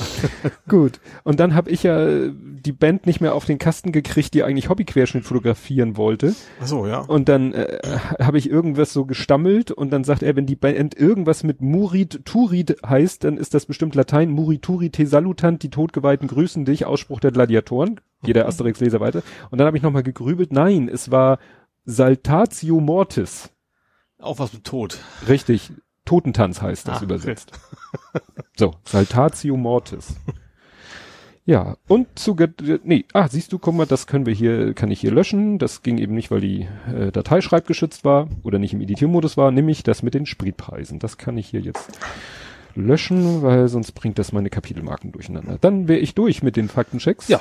Gut. 0.68 1.00
Und 1.22 1.38
dann 1.40 1.54
habe 1.54 1.70
ich 1.70 1.82
ja 1.82 2.06
äh, 2.06 2.32
die 2.34 2.72
Band 2.72 3.06
nicht 3.06 3.20
mehr 3.20 3.34
auf 3.34 3.44
den 3.44 3.58
Kasten 3.58 3.92
gekriegt, 3.92 4.34
die 4.34 4.42
eigentlich 4.42 4.68
Hobbyquerschnitt 4.68 5.24
fotografieren 5.24 5.96
wollte. 5.96 6.34
Ach 6.60 6.66
so, 6.66 6.86
ja. 6.86 7.00
Und 7.00 7.28
dann 7.28 7.52
äh, 7.52 7.78
habe 8.20 8.38
ich 8.38 8.48
irgendwas 8.48 8.92
so 8.92 9.04
gestammelt 9.04 9.70
und 9.70 9.90
dann 9.90 10.04
sagt 10.04 10.22
er, 10.22 10.34
wenn 10.36 10.46
die 10.46 10.56
Band 10.56 10.94
irgendwas 10.94 11.44
mit 11.44 11.60
Murid 11.60 12.24
Turid 12.24 12.76
heißt, 12.86 13.24
dann 13.24 13.36
ist 13.36 13.54
das 13.54 13.66
bestimmt 13.66 13.94
Latein. 13.94 14.30
Murid 14.30 14.62
Turid 14.62 14.94
te 14.94 15.06
salutant, 15.06 15.62
die 15.62 15.70
Todgeweihten 15.70 16.28
grüßen 16.28 16.64
dich, 16.64 16.86
Ausspruch 16.86 17.20
der 17.20 17.32
Gladiatoren. 17.32 18.00
Jeder 18.24 18.46
Asterix-Leser 18.46 19.00
weiter. 19.00 19.22
Und 19.50 19.58
dann 19.58 19.66
habe 19.66 19.76
ich 19.76 19.82
nochmal 19.82 20.04
gegrübelt. 20.04 20.52
Nein, 20.52 20.88
es 20.88 21.10
war 21.10 21.38
Saltatio 21.84 22.80
Mortis. 22.80 23.51
Auch 24.22 24.38
was 24.38 24.52
mit 24.52 24.64
Tod. 24.64 24.98
Richtig. 25.28 25.72
Totentanz 26.04 26.62
heißt 26.62 26.88
das 26.88 27.00
Ah, 27.00 27.04
übersetzt. 27.04 27.52
So, 28.56 28.74
Saltatio 28.84 29.56
Mortis. 29.56 30.16
Ja, 31.44 31.76
und 31.88 32.06
zu, 32.18 32.36
nee, 32.84 33.04
ah, 33.14 33.26
siehst 33.28 33.52
du, 33.52 33.58
guck 33.58 33.74
mal, 33.74 33.86
das 33.86 34.06
können 34.06 34.26
wir 34.26 34.34
hier, 34.34 34.74
kann 34.74 34.90
ich 34.90 35.00
hier 35.00 35.10
löschen. 35.10 35.58
Das 35.58 35.82
ging 35.82 35.98
eben 35.98 36.14
nicht, 36.14 36.30
weil 36.30 36.40
die 36.40 36.68
äh, 36.94 37.10
Datei 37.10 37.40
schreibgeschützt 37.40 38.04
war 38.04 38.28
oder 38.42 38.58
nicht 38.58 38.74
im 38.74 38.80
Editiermodus 38.80 39.36
war, 39.36 39.50
nämlich 39.50 39.82
das 39.82 40.02
mit 40.02 40.14
den 40.14 40.26
Spritpreisen. 40.26 40.98
Das 40.98 41.18
kann 41.18 41.36
ich 41.38 41.48
hier 41.48 41.60
jetzt 41.60 41.98
löschen, 42.74 43.42
weil 43.42 43.68
sonst 43.68 43.92
bringt 43.92 44.18
das 44.18 44.32
meine 44.32 44.50
Kapitelmarken 44.50 45.12
durcheinander. 45.12 45.58
Dann 45.60 45.88
wäre 45.88 45.98
ich 46.00 46.14
durch 46.14 46.42
mit 46.42 46.56
den 46.56 46.68
Faktenchecks. 46.68 47.28
Ja. 47.28 47.40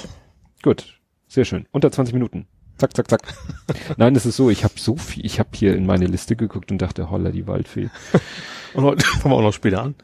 Gut, 0.64 1.00
sehr 1.28 1.46
schön. 1.46 1.68
Unter 1.72 1.92
20 1.92 2.14
Minuten. 2.14 2.48
Zack, 2.82 2.96
zack, 2.96 3.10
zack. 3.12 3.22
Nein, 3.98 4.16
es 4.16 4.26
ist 4.26 4.38
so, 4.38 4.50
ich 4.50 4.64
habe 4.64 4.74
so 4.76 4.96
viel, 4.96 5.24
ich 5.24 5.40
habe 5.40 5.50
hier 5.54 5.76
in 5.76 5.86
meine 5.86 6.08
Liste 6.08 6.36
geguckt 6.36 6.72
und 6.72 6.82
dachte, 6.82 7.12
holla, 7.12 7.30
die 7.30 7.46
Waldfee. 7.46 7.92
Und 8.74 8.86
heute 8.86 9.06
fangen 9.06 9.34
wir 9.34 9.38
auch 9.38 9.44
noch 9.44 9.54
später 9.54 9.84
an. 9.84 9.96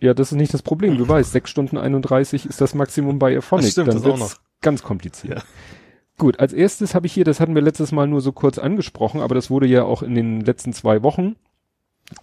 Ja, 0.00 0.14
das 0.14 0.32
ist 0.32 0.38
nicht 0.38 0.54
das 0.54 0.62
Problem. 0.62 0.96
Du 0.96 1.06
weißt, 1.06 1.32
6 1.32 1.50
Stunden 1.50 1.76
31 1.76 2.46
ist 2.46 2.60
das 2.60 2.74
Maximum 2.74 3.18
bei 3.18 3.36
Aphonic. 3.36 3.66
Das 3.66 3.72
stimmt, 3.72 3.88
Dann 3.88 4.02
wird's 4.02 4.40
ganz 4.62 4.82
kompliziert. 4.82 5.44
Gut, 6.16 6.40
als 6.40 6.54
erstes 6.54 6.94
habe 6.94 7.06
ich 7.06 7.12
hier, 7.12 7.24
das 7.24 7.38
hatten 7.38 7.54
wir 7.54 7.60
letztes 7.60 7.92
Mal 7.92 8.06
nur 8.06 8.22
so 8.22 8.32
kurz 8.32 8.56
angesprochen, 8.56 9.20
aber 9.20 9.34
das 9.34 9.50
wurde 9.50 9.66
ja 9.66 9.82
auch 9.82 10.02
in 10.02 10.14
den 10.14 10.40
letzten 10.40 10.72
zwei 10.72 11.02
Wochen, 11.02 11.36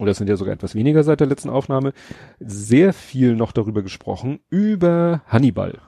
oder 0.00 0.10
es 0.10 0.18
sind 0.18 0.28
ja 0.28 0.36
sogar 0.36 0.54
etwas 0.54 0.74
weniger 0.74 1.04
seit 1.04 1.20
der 1.20 1.28
letzten 1.28 1.50
Aufnahme, 1.50 1.92
sehr 2.40 2.92
viel 2.92 3.36
noch 3.36 3.52
darüber 3.52 3.82
gesprochen, 3.82 4.40
über 4.50 5.22
Hannibal. 5.28 5.78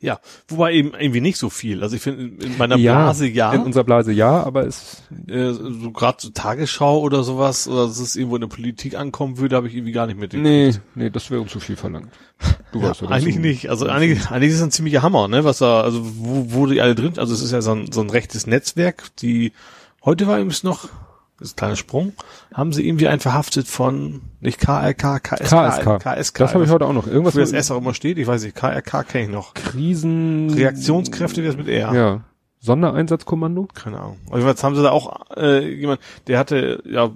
Ja, 0.00 0.20
wobei 0.46 0.74
eben 0.74 0.92
irgendwie 0.96 1.20
nicht 1.20 1.38
so 1.38 1.50
viel. 1.50 1.82
Also 1.82 1.96
ich 1.96 2.02
finde 2.02 2.44
in 2.44 2.56
meiner 2.56 2.78
Blase 2.78 3.26
ja, 3.26 3.52
In 3.52 3.62
unserer 3.62 3.82
Blase 3.82 4.12
ja, 4.12 4.44
aber 4.44 4.64
es, 4.64 5.02
äh, 5.26 5.52
so 5.52 5.90
gerade 5.90 6.18
so 6.20 6.30
Tagesschau 6.30 7.00
oder 7.00 7.24
sowas, 7.24 7.66
oder 7.66 7.88
dass 7.88 7.98
es 7.98 8.14
irgendwo 8.14 8.36
in 8.36 8.42
der 8.42 8.48
Politik 8.48 8.96
ankommen 8.96 9.38
würde, 9.38 9.56
habe 9.56 9.66
ich 9.66 9.74
irgendwie 9.74 9.92
gar 9.92 10.06
nicht 10.06 10.18
mit. 10.18 10.34
nee, 10.34 10.72
nee, 10.94 11.10
das 11.10 11.32
wäre 11.32 11.40
um 11.40 11.48
zu 11.48 11.58
viel 11.58 11.74
verlangt. 11.74 12.12
Du 12.70 12.80
weißt 12.80 13.00
ja, 13.00 13.08
Eigentlich 13.08 13.38
nicht. 13.38 13.70
Also 13.70 13.86
eigentlich, 13.86 14.30
eigentlich 14.30 14.50
ist 14.50 14.58
es 14.58 14.62
ein 14.62 14.70
ziemlicher 14.70 15.02
Hammer, 15.02 15.26
ne? 15.26 15.42
Was 15.42 15.58
da, 15.58 15.80
also 15.80 16.00
wo, 16.04 16.52
wo 16.52 16.66
die 16.66 16.80
alle 16.80 16.94
drin, 16.94 17.14
also 17.16 17.34
es 17.34 17.42
ist 17.42 17.50
ja 17.50 17.60
so 17.60 17.72
ein, 17.72 17.90
so 17.90 18.00
ein 18.00 18.10
rechtes 18.10 18.46
Netzwerk, 18.46 19.04
die 19.16 19.52
heute 20.04 20.28
war 20.28 20.36
übrigens 20.36 20.62
noch, 20.62 20.88
das 21.38 21.48
ist 21.48 21.54
ein 21.54 21.56
kleiner 21.56 21.76
Sprung, 21.76 22.12
haben 22.52 22.72
sie 22.72 22.86
irgendwie 22.86 23.06
einen 23.06 23.20
verhaftet 23.20 23.68
von 23.68 24.22
nicht 24.40 24.58
KRK, 24.58 25.20
KSK, 25.20 25.44
KSK. 25.44 25.98
KSK. 26.00 26.38
Das 26.38 26.54
habe 26.54 26.64
ich 26.64 26.70
heute 26.70 26.84
auch 26.86 26.92
noch. 26.92 27.06
Irgendwas 27.06 27.36
Wo 27.36 27.40
das 27.40 27.52
S 27.52 27.70
auch 27.70 27.78
immer 27.78 27.94
steht, 27.94 28.18
ich 28.18 28.26
weiß 28.26 28.42
nicht, 28.42 28.56
KRK 28.56 29.04
kenne 29.04 29.24
ich 29.24 29.30
noch. 29.30 29.54
Krisen. 29.54 30.50
Reaktionskräfte, 30.50 31.42
wie 31.42 31.46
das 31.46 31.56
mit 31.56 31.68
R. 31.68 31.94
Ja. 31.94 32.24
Sondereinsatzkommando? 32.60 33.68
Keine 33.72 34.00
Ahnung. 34.00 34.18
Also 34.30 34.48
jetzt 34.48 34.64
haben 34.64 34.74
sie 34.74 34.82
da 34.82 34.90
auch 34.90 35.36
äh, 35.36 35.68
jemand, 35.72 36.00
der 36.26 36.40
hatte, 36.40 36.82
ja, 36.84 37.12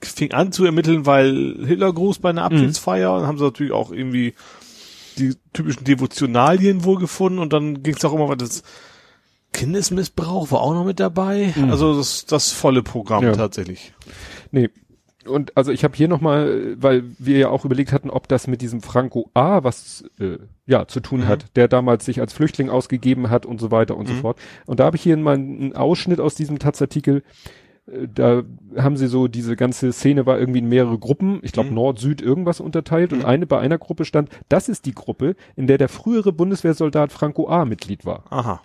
fing 0.00 0.32
an 0.32 0.50
zu 0.50 0.64
ermitteln, 0.64 1.06
weil 1.06 1.54
Hitler 1.64 1.92
groß 1.92 2.18
bei 2.18 2.30
einer 2.30 2.42
Abschiedsfeier 2.42 3.14
und 3.14 3.28
haben 3.28 3.38
sie 3.38 3.44
natürlich 3.44 3.72
auch 3.72 3.92
irgendwie 3.92 4.34
die 5.18 5.36
typischen 5.52 5.84
Devotionalien 5.84 6.82
wohl 6.82 6.98
gefunden 6.98 7.38
und 7.38 7.52
dann 7.52 7.84
ging 7.84 7.94
es 7.94 8.04
auch 8.04 8.12
immer 8.12 8.28
weiter. 8.28 8.46
Kindesmissbrauch 9.52 10.50
war 10.50 10.60
auch 10.60 10.74
noch 10.74 10.84
mit 10.84 11.00
dabei. 11.00 11.52
Also 11.68 11.96
das, 11.96 12.24
das 12.26 12.50
volle 12.52 12.82
Programm 12.82 13.24
Ja. 13.24 13.32
tatsächlich. 13.32 13.92
Nee. 14.50 14.70
Und 15.26 15.54
also 15.56 15.70
ich 15.70 15.84
habe 15.84 15.94
hier 15.94 16.08
nochmal, 16.08 16.76
weil 16.80 17.04
wir 17.18 17.36
ja 17.36 17.48
auch 17.50 17.64
überlegt 17.66 17.92
hatten, 17.92 18.08
ob 18.08 18.26
das 18.26 18.46
mit 18.46 18.62
diesem 18.62 18.80
Franco 18.80 19.30
A. 19.34 19.62
was 19.62 20.02
äh, 20.18 20.38
ja 20.66 20.88
zu 20.88 21.00
tun 21.00 21.28
hat, 21.28 21.44
der 21.56 21.68
damals 21.68 22.06
sich 22.06 22.20
als 22.20 22.32
Flüchtling 22.32 22.70
ausgegeben 22.70 23.28
hat 23.28 23.44
und 23.44 23.60
so 23.60 23.70
weiter 23.70 23.96
und 23.98 24.08
so 24.08 24.14
fort. 24.14 24.38
Und 24.66 24.80
da 24.80 24.84
habe 24.86 24.96
ich 24.96 25.02
hier 25.02 25.16
mal 25.18 25.34
einen 25.34 25.76
Ausschnitt 25.76 26.20
aus 26.20 26.34
diesem 26.36 26.58
Taz-Artikel. 26.58 27.22
Äh, 27.86 28.08
Da 28.12 28.42
haben 28.78 28.96
sie 28.96 29.08
so, 29.08 29.28
diese 29.28 29.56
ganze 29.56 29.92
Szene 29.92 30.24
war 30.24 30.38
irgendwie 30.38 30.60
in 30.60 30.68
mehrere 30.70 30.98
Gruppen, 30.98 31.40
ich 31.42 31.52
glaube 31.52 31.70
Nord, 31.74 31.98
Süd, 31.98 32.22
irgendwas 32.22 32.58
unterteilt. 32.60 33.12
Und 33.12 33.24
eine 33.24 33.46
bei 33.46 33.58
einer 33.60 33.76
Gruppe 33.78 34.06
stand, 34.06 34.30
das 34.48 34.70
ist 34.70 34.86
die 34.86 34.94
Gruppe, 34.94 35.36
in 35.54 35.66
der 35.66 35.76
der 35.76 35.90
frühere 35.90 36.32
Bundeswehrsoldat 36.32 37.12
Franco 37.12 37.46
A. 37.46 37.66
Mitglied 37.66 38.06
war. 38.06 38.24
Aha. 38.30 38.62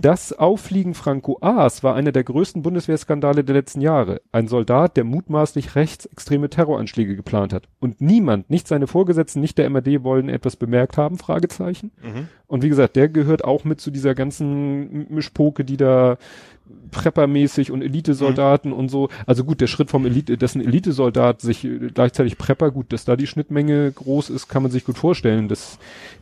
Das 0.00 0.32
Auffliegen 0.32 0.94
Franco 0.94 1.38
A's 1.42 1.82
war 1.82 1.94
einer 1.94 2.12
der 2.12 2.24
größten 2.24 2.62
Bundeswehrskandale 2.62 3.44
der 3.44 3.54
letzten 3.54 3.80
Jahre. 3.82 4.22
Ein 4.32 4.48
Soldat, 4.48 4.96
der 4.96 5.04
mutmaßlich 5.04 5.74
rechtsextreme 5.74 6.48
Terroranschläge 6.48 7.14
geplant 7.14 7.52
hat. 7.52 7.68
Und 7.78 8.00
niemand, 8.00 8.48
nicht 8.48 8.68
seine 8.68 8.86
Vorgesetzten, 8.86 9.40
nicht 9.40 9.58
der 9.58 9.68
MRD 9.68 10.02
wollen 10.02 10.30
etwas 10.30 10.56
bemerkt 10.56 10.96
haben, 10.96 11.18
Fragezeichen. 11.18 11.92
Und 12.46 12.62
wie 12.62 12.68
gesagt, 12.68 12.96
der 12.96 13.08
gehört 13.08 13.44
auch 13.44 13.64
mit 13.64 13.80
zu 13.80 13.90
dieser 13.90 14.14
ganzen 14.14 15.12
Mischpoke, 15.12 15.64
die 15.64 15.76
da 15.76 16.16
Preppermäßig 16.90 17.70
und 17.70 17.82
Elitesoldaten 17.82 18.72
und 18.72 18.88
so. 18.88 19.08
Also 19.26 19.44
gut, 19.44 19.60
der 19.60 19.66
Schritt 19.66 19.90
vom 19.90 20.06
Elite, 20.06 20.38
dass 20.38 20.54
ein 20.54 20.60
Elitesoldat 20.60 21.40
sich 21.40 21.64
äh, 21.64 21.90
gleichzeitig 21.92 22.38
Prepper, 22.38 22.70
gut, 22.70 22.92
dass 22.92 23.04
da 23.04 23.16
die 23.16 23.26
Schnittmenge 23.26 23.92
groß 23.92 24.30
ist, 24.30 24.48
kann 24.48 24.62
man 24.62 24.72
sich 24.72 24.84
gut 24.84 24.98
vorstellen. 24.98 25.48
Das, 25.48 25.78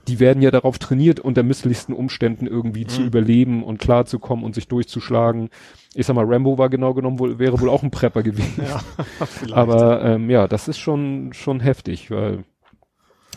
die 0.08 0.20
werden 0.20 0.42
ja 0.42 0.50
darauf 0.50 0.78
trainiert, 0.78 1.20
unter 1.20 1.42
misslichsten 1.42 1.94
Umständen 1.94 2.46
irgendwie 2.46 2.86
zu 2.86 3.02
überleben 3.02 3.62
und 3.62 3.78
klarzukommen 3.78 4.44
und 4.44 4.54
sich 4.54 4.68
durchzuschlagen. 4.68 5.50
Ich 5.94 6.06
sag 6.06 6.16
mal, 6.16 6.24
Rambo 6.26 6.58
war 6.58 6.68
genau 6.68 6.94
genommen 6.94 7.18
wohl, 7.18 7.38
wäre 7.38 7.60
wohl 7.60 7.68
auch 7.68 7.82
ein 7.82 7.90
Prepper 7.90 8.22
gewesen. 8.24 8.64
Ja. 8.66 8.82
Aber 9.52 10.04
ähm, 10.04 10.30
ja, 10.30 10.48
das 10.48 10.68
ist 10.68 10.78
schon 10.78 11.32
schon 11.32 11.60
heftig, 11.60 12.10
weil 12.10 12.44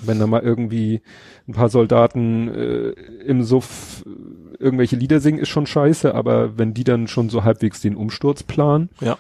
wenn 0.04 0.20
da 0.20 0.28
mal 0.28 0.41
irgendwie 0.41 1.02
ein 1.48 1.54
paar 1.54 1.70
Soldaten 1.70 2.48
äh, 2.50 2.89
im 3.26 3.43
Suff 3.43 4.04
äh, 4.06 4.10
irgendwelche 4.60 4.96
Lieder 4.96 5.20
singen, 5.20 5.39
ist 5.39 5.50
schon 5.50 5.65
scheiße, 5.67 6.13
aber 6.13 6.58
wenn 6.58 6.74
die 6.74 6.84
dann 6.84 7.08
schon 7.08 7.30
so 7.30 7.43
halbwegs 7.43 7.82
den 7.82 7.96
Umsturz 7.96 8.43
planen, 8.43 8.89
ja. 9.02 9.17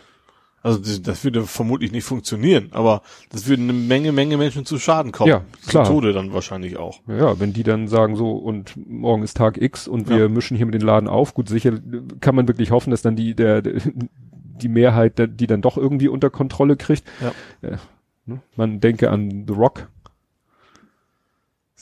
Also 0.63 0.79
das, 1.01 1.23
würde 1.23 1.43
vermutlich 1.43 1.93
nicht 1.93 2.03
funktionieren, 2.03 2.69
aber 2.71 3.01
das 3.31 3.47
würde 3.47 3.61
eine 3.61 3.71
Menge, 3.73 4.11
Menge 4.11 4.35
Menschen 4.35 4.65
zu 4.65 4.79
Schaden 4.79 5.13
kommen. 5.13 5.29
Ja, 5.29 5.45
klar. 5.65 5.85
Zu 5.85 5.93
Tode 5.93 6.11
dann 6.11 6.33
wahrscheinlich 6.33 6.75
auch. 6.77 6.99
ja, 7.07 7.39
wenn 7.39 7.53
die 7.53 7.63
dann 7.63 7.87
sagen 7.87 8.17
so 8.17 8.31
und 8.31 8.73
morgen 8.75 9.23
ist 9.23 9.37
Tag 9.37 9.61
X 9.61 9.87
und 9.87 10.09
wir 10.09 10.17
Ja. 10.17 10.27
mischen 10.27 10.57
hier 10.57 10.65
mit 10.65 10.75
den 10.75 10.81
Laden 10.81 11.07
auf, 11.07 11.35
gut, 11.35 11.47
sicher 11.47 11.71
kann 12.19 12.35
man 12.35 12.49
wirklich 12.49 12.71
hoffen, 12.71 12.91
dass 12.91 13.01
dann 13.01 13.15
die 13.15 13.33
der, 13.33 13.61
die 13.61 14.67
Mehrheit, 14.67 15.13
die 15.39 15.47
dann 15.47 15.61
doch 15.61 15.77
irgendwie 15.77 16.09
unter 16.09 16.29
Kontrolle 16.29 16.75
kriegt. 16.75 17.03
Ja. 17.21 17.69
Äh, 17.69 17.77
ne? 18.25 18.41
Man 18.57 18.81
denke 18.81 19.09
an 19.09 19.45
The 19.47 19.53
Rock, 19.53 19.87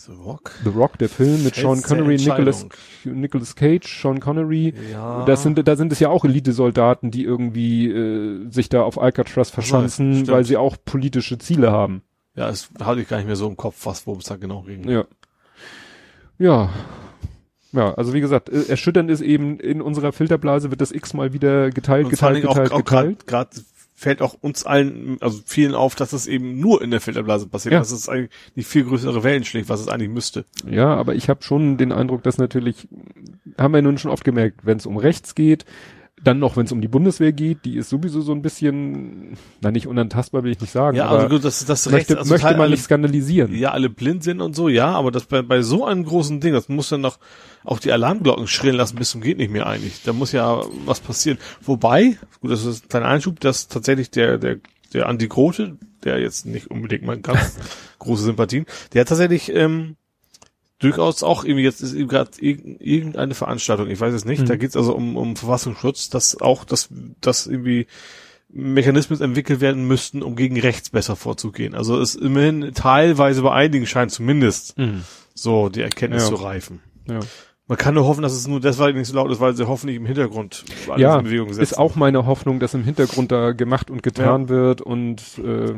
The 0.06 0.14
Rock? 0.14 0.52
The 0.64 0.70
Rock, 0.70 0.98
der 0.98 1.10
Film 1.10 1.44
mit 1.44 1.56
Sean 1.56 1.82
Connery, 1.82 2.18
Nicolas, 2.18 2.64
Entscheidung. 2.64 3.22
Nicolas 3.22 3.56
Cage, 3.56 4.02
Sean 4.02 4.20
Connery. 4.20 4.74
Ja. 4.92 5.26
Das 5.26 5.44
sind, 5.44 5.68
da 5.68 5.76
sind 5.76 5.92
es 5.92 6.00
ja 6.00 6.10
auch 6.10 6.26
Elite-Soldaten, 6.26 7.12
die 7.12 7.24
irgendwie 7.24 7.90
äh, 7.90 8.50
sich 8.52 8.70
da 8.70 8.84
auf 8.84 9.02
Alcatraz 9.02 9.50
verschanzen, 9.50 10.14
stimmt. 10.14 10.28
weil 10.28 10.46
sie 10.46 10.58
auch 10.58 10.78
politische 10.84 11.38
Ziele 11.38 11.72
haben. 11.72 12.04
Ja, 12.36 12.48
das 12.48 12.70
hatte 12.82 13.02
ich 13.02 13.08
gar 13.08 13.18
nicht 13.18 13.28
mehr 13.28 13.36
so 13.36 13.48
im 13.48 13.58
Kopf, 13.58 13.86
was, 13.86 14.06
worum 14.06 14.20
es 14.20 14.26
da 14.26 14.36
genau 14.36 14.62
ging. 14.62 14.88
Ja. 14.88 15.06
Ja. 16.38 16.70
Ja, 17.72 17.94
also 17.96 18.14
wie 18.14 18.22
gesagt, 18.22 18.50
äh, 18.50 18.64
erschütternd 18.70 19.10
ist 19.10 19.22
eben, 19.22 19.60
in 19.60 19.82
unserer 19.82 20.14
Filterblase 20.14 20.70
wird 20.70 20.82
das 20.82 20.92
x-mal 20.92 21.34
wieder 21.34 21.72
geteilt, 21.72 22.06
Und 22.06 22.12
geteilt, 22.12 22.38
Dingen 22.38 22.48
auch, 22.48 22.54
geteilt, 22.54 22.72
auch 22.72 22.86
gerade 22.86 23.16
geteilt. 23.16 23.66
Fällt 23.98 24.22
auch 24.22 24.36
uns 24.42 24.66
allen, 24.66 25.18
also 25.22 25.40
vielen 25.46 25.74
auf, 25.74 25.96
dass 25.96 26.10
das 26.12 26.28
eben 26.28 26.60
nur 26.60 26.82
in 26.82 26.92
der 26.92 27.00
Filterblase 27.00 27.48
passiert, 27.48 27.74
Ja. 27.74 27.80
dass 27.80 27.92
es 27.92 28.10
eigentlich 28.10 28.30
nicht 28.54 28.68
viel 28.68 28.84
größere 28.84 29.24
Wellen 29.24 29.46
schlägt, 29.46 29.70
was 29.70 29.80
es 29.80 29.88
eigentlich 29.88 30.10
müsste. 30.10 30.44
Ja, 30.70 30.94
aber 30.96 31.16
ich 31.16 31.30
habe 31.30 31.44
schon 31.44 31.78
den 31.78 31.92
Eindruck, 31.94 32.22
dass 32.24 32.38
natürlich, 32.38 32.88
haben 33.58 33.74
wir 33.74 33.82
nun 33.82 33.98
schon 33.98 34.12
oft 34.12 34.26
gemerkt, 34.26 34.66
wenn 34.66 34.78
es 34.78 34.86
um 34.86 34.98
rechts 34.98 35.34
geht, 35.34 35.66
dann 36.24 36.40
noch, 36.40 36.56
wenn 36.56 36.66
es 36.66 36.72
um 36.72 36.80
die 36.82 36.88
Bundeswehr 36.88 37.34
geht, 37.34 37.66
die 37.66 37.76
ist 37.76 37.90
sowieso 37.90 38.22
so 38.22 38.32
ein 38.32 38.42
bisschen, 38.42 39.38
na 39.62 39.70
nicht 39.72 39.86
unantastbar, 39.86 40.44
will 40.44 40.52
ich 40.52 40.62
nicht 40.62 40.72
sagen, 40.72 40.96
Ja, 40.96 41.08
aber 41.08 41.18
also 41.24 41.30
gut, 41.30 41.44
das, 41.44 41.66
das 41.66 41.90
möchte, 41.90 42.18
also 42.18 42.32
möchte 42.34 42.48
man 42.52 42.62
alle, 42.62 42.70
nicht 42.72 42.84
skandalisieren. 42.84 43.54
ja, 43.54 43.72
alle 43.72 43.90
blind 43.90 44.24
sind 44.24 44.40
und 44.42 44.56
so, 44.56 44.70
ja, 44.70 44.88
aber 44.88 45.12
das 45.12 45.26
bei, 45.26 45.42
bei 45.42 45.62
so 45.62 45.86
einem 45.86 46.06
großen 46.06 46.40
Ding, 46.40 46.54
das 46.54 46.70
muss 46.70 46.90
dann 46.90 47.02
noch 47.02 47.20
auch 47.66 47.80
die 47.80 47.92
Alarmglocken 47.92 48.48
schrillen 48.48 48.78
lassen 48.78 48.96
bis 48.96 49.12
zum 49.12 49.22
geht 49.22 49.38
nicht 49.38 49.52
mehr 49.52 49.68
eigentlich. 49.68 50.04
Da 50.04 50.14
muss 50.14 50.32
ja 50.32 50.62
was 50.86 51.02
passieren. 51.02 51.38
Wobei, 51.62 52.18
gut, 52.40 52.52
das 52.52 52.64
ist 52.64 52.86
ein 52.86 52.90
kleiner 52.90 53.08
Einschub, 53.08 53.40
dass 53.42 53.68
tatsächlich 53.68 54.10
der, 54.10 54.38
der, 54.38 54.58
der 54.94 55.10
Andi 55.10 55.28
Grote, 55.28 55.78
der 56.04 56.20
jetzt 56.20 56.46
nicht 56.46 56.72
unbedingt 56.72 57.04
mal 57.04 57.20
ganz 57.20 57.58
große 58.00 58.24
Sympathien, 58.24 58.66
der 58.94 59.02
hat 59.02 59.10
tatsächlich, 59.10 59.54
ähm, 59.54 59.98
durchaus 60.80 61.24
auch 61.24 61.44
irgendwie 61.44 61.64
jetzt 61.64 61.82
ist 61.82 61.94
eben 61.94 62.08
gerade 62.10 62.32
irgendeine 62.40 63.34
Veranstaltung, 63.34 63.90
ich 63.90 64.00
weiß 64.00 64.14
es 64.14 64.26
nicht, 64.26 64.42
Mhm. 64.42 64.46
da 64.48 64.56
geht 64.56 64.70
es 64.72 64.76
also 64.78 64.94
um, 64.96 65.16
um 65.18 65.36
Verfassungsschutz, 65.36 66.10
dass 66.10 66.40
auch 66.42 66.66
dass, 66.66 66.90
dass 67.22 67.48
irgendwie 67.48 67.88
Mechanismen 68.50 69.20
entwickelt 69.22 69.60
werden 69.62 69.86
müssten, 69.88 70.22
um 70.22 70.36
gegen 70.36 70.60
rechts 70.60 70.90
besser 70.90 71.16
vorzugehen. 71.16 71.76
Also 71.76 72.00
es 72.00 72.16
immerhin 72.16 72.74
teilweise 72.74 73.42
bei 73.42 73.52
einigen 73.52 73.86
scheint 73.88 74.12
zumindest 74.12 74.76
so 75.34 75.70
die 75.70 75.82
Erkenntnis 75.82 76.24
Ja. 76.24 76.30
zu 76.30 76.36
reifen. 76.36 76.82
Ja. 77.10 77.20
Man 77.68 77.78
kann 77.80 77.96
nur 77.96 78.06
hoffen, 78.06 78.22
dass 78.22 78.34
es 78.34 78.48
nur 78.48 78.60
deswegen 78.60 79.00
nicht 79.00 79.08
so 79.08 79.16
laut 79.16 79.32
ist, 79.32 79.40
weil 79.40 79.56
sie 79.56 79.68
hoffentlich 79.68 79.98
im 79.98 80.06
Hintergrund 80.06 80.66
alles 80.88 81.02
ja, 81.02 81.18
in 81.18 81.24
Bewegung 81.26 81.48
setzen. 81.50 81.62
ist 81.64 81.78
auch 81.80 81.96
meine 81.96 82.28
Hoffnung, 82.28 82.60
dass 82.60 82.76
im 82.76 82.84
Hintergrund 82.84 83.32
da 83.32 83.54
gemacht 83.54 83.90
und 83.90 84.04
getan 84.04 84.50
wird 84.50 84.82
und 84.82 85.40
äh, 85.40 85.74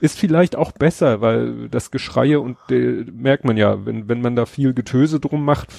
ist 0.00 0.18
vielleicht 0.18 0.54
auch 0.54 0.70
besser, 0.70 1.20
weil 1.20 1.68
das 1.68 1.90
Geschreie 1.90 2.40
und 2.40 2.56
äh, 2.70 3.04
merkt 3.12 3.44
man 3.44 3.56
ja, 3.56 3.84
wenn, 3.84 4.08
wenn 4.08 4.20
man 4.20 4.36
da 4.36 4.46
viel 4.46 4.72
Getöse 4.72 5.18
drum 5.18 5.44
macht, 5.44 5.70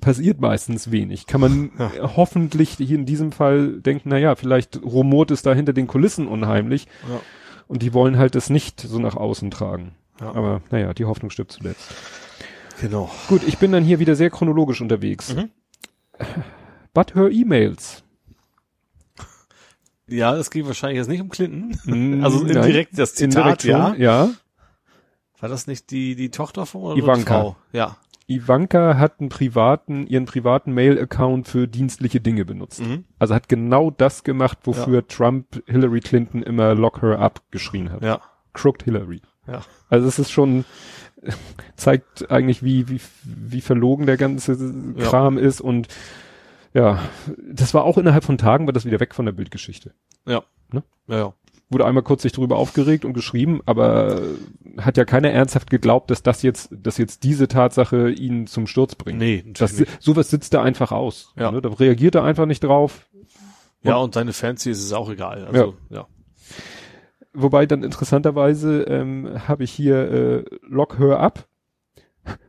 passiert 0.00 0.40
meistens 0.40 0.90
wenig. 0.90 1.26
Kann 1.26 1.42
man 1.42 1.70
Ja. 1.78 2.16
hoffentlich 2.16 2.70
hier 2.70 2.96
in 2.96 3.04
diesem 3.06 3.30
Fall 3.30 3.80
denken, 3.80 4.08
na 4.08 4.16
ja, 4.18 4.34
vielleicht 4.36 4.80
rumort 4.82 5.30
es 5.30 5.42
da 5.42 5.52
hinter 5.52 5.74
den 5.74 5.86
Kulissen 5.86 6.26
unheimlich. 6.26 6.86
Ja. 7.10 7.20
Und 7.68 7.82
die 7.82 7.92
wollen 7.92 8.16
halt 8.16 8.34
das 8.34 8.48
nicht 8.48 8.80
so 8.80 8.98
nach 8.98 9.16
außen 9.16 9.50
tragen. 9.50 9.92
Ja. 10.20 10.34
Aber 10.34 10.62
naja, 10.70 10.94
die 10.94 11.04
Hoffnung 11.04 11.30
stirbt 11.30 11.52
zuletzt. 11.52 11.94
Genau. 12.82 13.08
Gut, 13.28 13.42
ich 13.46 13.58
bin 13.58 13.70
dann 13.70 13.84
hier 13.84 14.00
wieder 14.00 14.16
sehr 14.16 14.28
chronologisch 14.28 14.80
unterwegs. 14.80 15.34
Mhm. 15.34 15.50
But 16.92 17.14
her 17.14 17.30
emails. 17.30 18.02
Ja, 20.08 20.36
es 20.36 20.50
geht 20.50 20.66
wahrscheinlich 20.66 20.98
jetzt 20.98 21.08
nicht 21.08 21.20
um 21.20 21.28
Clinton. 21.28 21.78
Mm, 21.84 22.24
Also 22.24 22.40
nein. 22.40 22.56
indirekt 22.56 22.98
das 22.98 23.14
Zitat, 23.14 23.36
Indirekt 23.36 23.62
schon, 23.62 23.70
ja. 23.70 23.94
ja. 23.94 24.30
War 25.38 25.48
das 25.48 25.68
nicht 25.68 25.92
die, 25.92 26.16
die 26.16 26.30
Tochter 26.30 26.66
von 26.66 26.82
oder 26.82 26.96
Ivanka. 26.96 27.18
die 27.18 27.24
Frau? 27.24 27.56
Ja. 27.72 27.96
Ivanka 28.26 28.96
hat 28.98 29.20
einen 29.20 29.28
privaten, 29.28 30.06
ihren 30.08 30.24
privaten 30.26 30.72
Mail-Account 30.72 31.46
für 31.46 31.68
dienstliche 31.68 32.20
Dinge 32.20 32.44
benutzt. 32.44 32.80
Mhm. 32.80 33.04
Also 33.20 33.34
hat 33.34 33.48
genau 33.48 33.92
das 33.92 34.24
gemacht, 34.24 34.58
wofür 34.64 35.06
Trump 35.06 35.62
Hillary 35.66 36.00
Clinton 36.00 36.42
immer 36.42 36.74
lock 36.74 37.00
her 37.02 37.20
up 37.20 37.42
geschrien 37.52 37.92
hat. 37.92 38.02
Ja. 38.02 38.20
Crooked 38.54 38.82
Hillary. 38.82 39.22
Ja. 39.46 39.62
Also 39.88 40.06
es 40.08 40.18
ist 40.18 40.30
schon, 40.30 40.64
zeigt 41.76 42.30
eigentlich, 42.30 42.62
wie, 42.62 42.88
wie, 42.88 43.00
wie 43.24 43.60
verlogen 43.60 44.06
der 44.06 44.16
ganze 44.16 44.52
Ja. 44.96 45.04
Kram 45.04 45.38
ist 45.38 45.60
und 45.60 45.88
ja, 46.74 47.00
das 47.52 47.74
war 47.74 47.84
auch 47.84 47.98
innerhalb 47.98 48.24
von 48.24 48.38
Tagen, 48.38 48.66
war 48.66 48.72
das 48.72 48.84
wieder 48.86 48.98
weg 49.00 49.14
von 49.14 49.26
der 49.26 49.32
Bildgeschichte. 49.32 49.92
Ja. 50.26 50.42
Ne? 50.72 50.82
Ja, 51.06 51.16
ja. 51.18 51.34
Wurde 51.68 51.86
einmal 51.86 52.02
kurz 52.02 52.22
sich 52.22 52.32
darüber 52.32 52.56
aufgeregt 52.56 53.04
und 53.04 53.12
geschrieben, 53.14 53.60
aber 53.66 54.20
hat 54.78 54.96
ja 54.98 55.04
keiner 55.04 55.30
ernsthaft 55.30 55.70
geglaubt, 55.70 56.10
dass 56.10 56.22
das 56.22 56.42
jetzt, 56.42 56.68
dass 56.70 56.98
jetzt 56.98 57.24
diese 57.24 57.48
Tatsache 57.48 58.10
ihn 58.10 58.46
zum 58.46 58.66
Sturz 58.66 58.94
bringt. 58.94 59.18
Nee, 59.18 59.36
natürlich 59.46 59.58
Das, 59.58 59.78
nicht. 59.78 60.02
sowas 60.02 60.28
sitzt 60.30 60.52
er 60.54 60.62
einfach 60.62 60.92
aus. 60.92 61.32
Ja. 61.38 61.50
Ne? 61.50 61.62
Da 61.62 61.70
reagiert 61.70 62.14
er 62.14 62.24
einfach 62.24 62.46
nicht 62.46 62.62
drauf. 62.64 63.06
Ja, 63.82 63.96
und 63.96 64.14
seine 64.14 64.32
Fans 64.32 64.64
ist 64.66 64.82
es 64.82 64.92
auch 64.92 65.10
egal. 65.10 65.46
Also, 65.46 65.74
ja. 65.90 66.06
Wobei 67.34 67.66
dann 67.66 67.82
interessanterweise 67.82 68.82
ähm, 68.82 69.28
habe 69.48 69.64
ich 69.64 69.72
hier 69.72 69.96
äh, 70.10 70.44
Lock 70.68 70.98
Her 70.98 71.18
Up. 71.20 71.46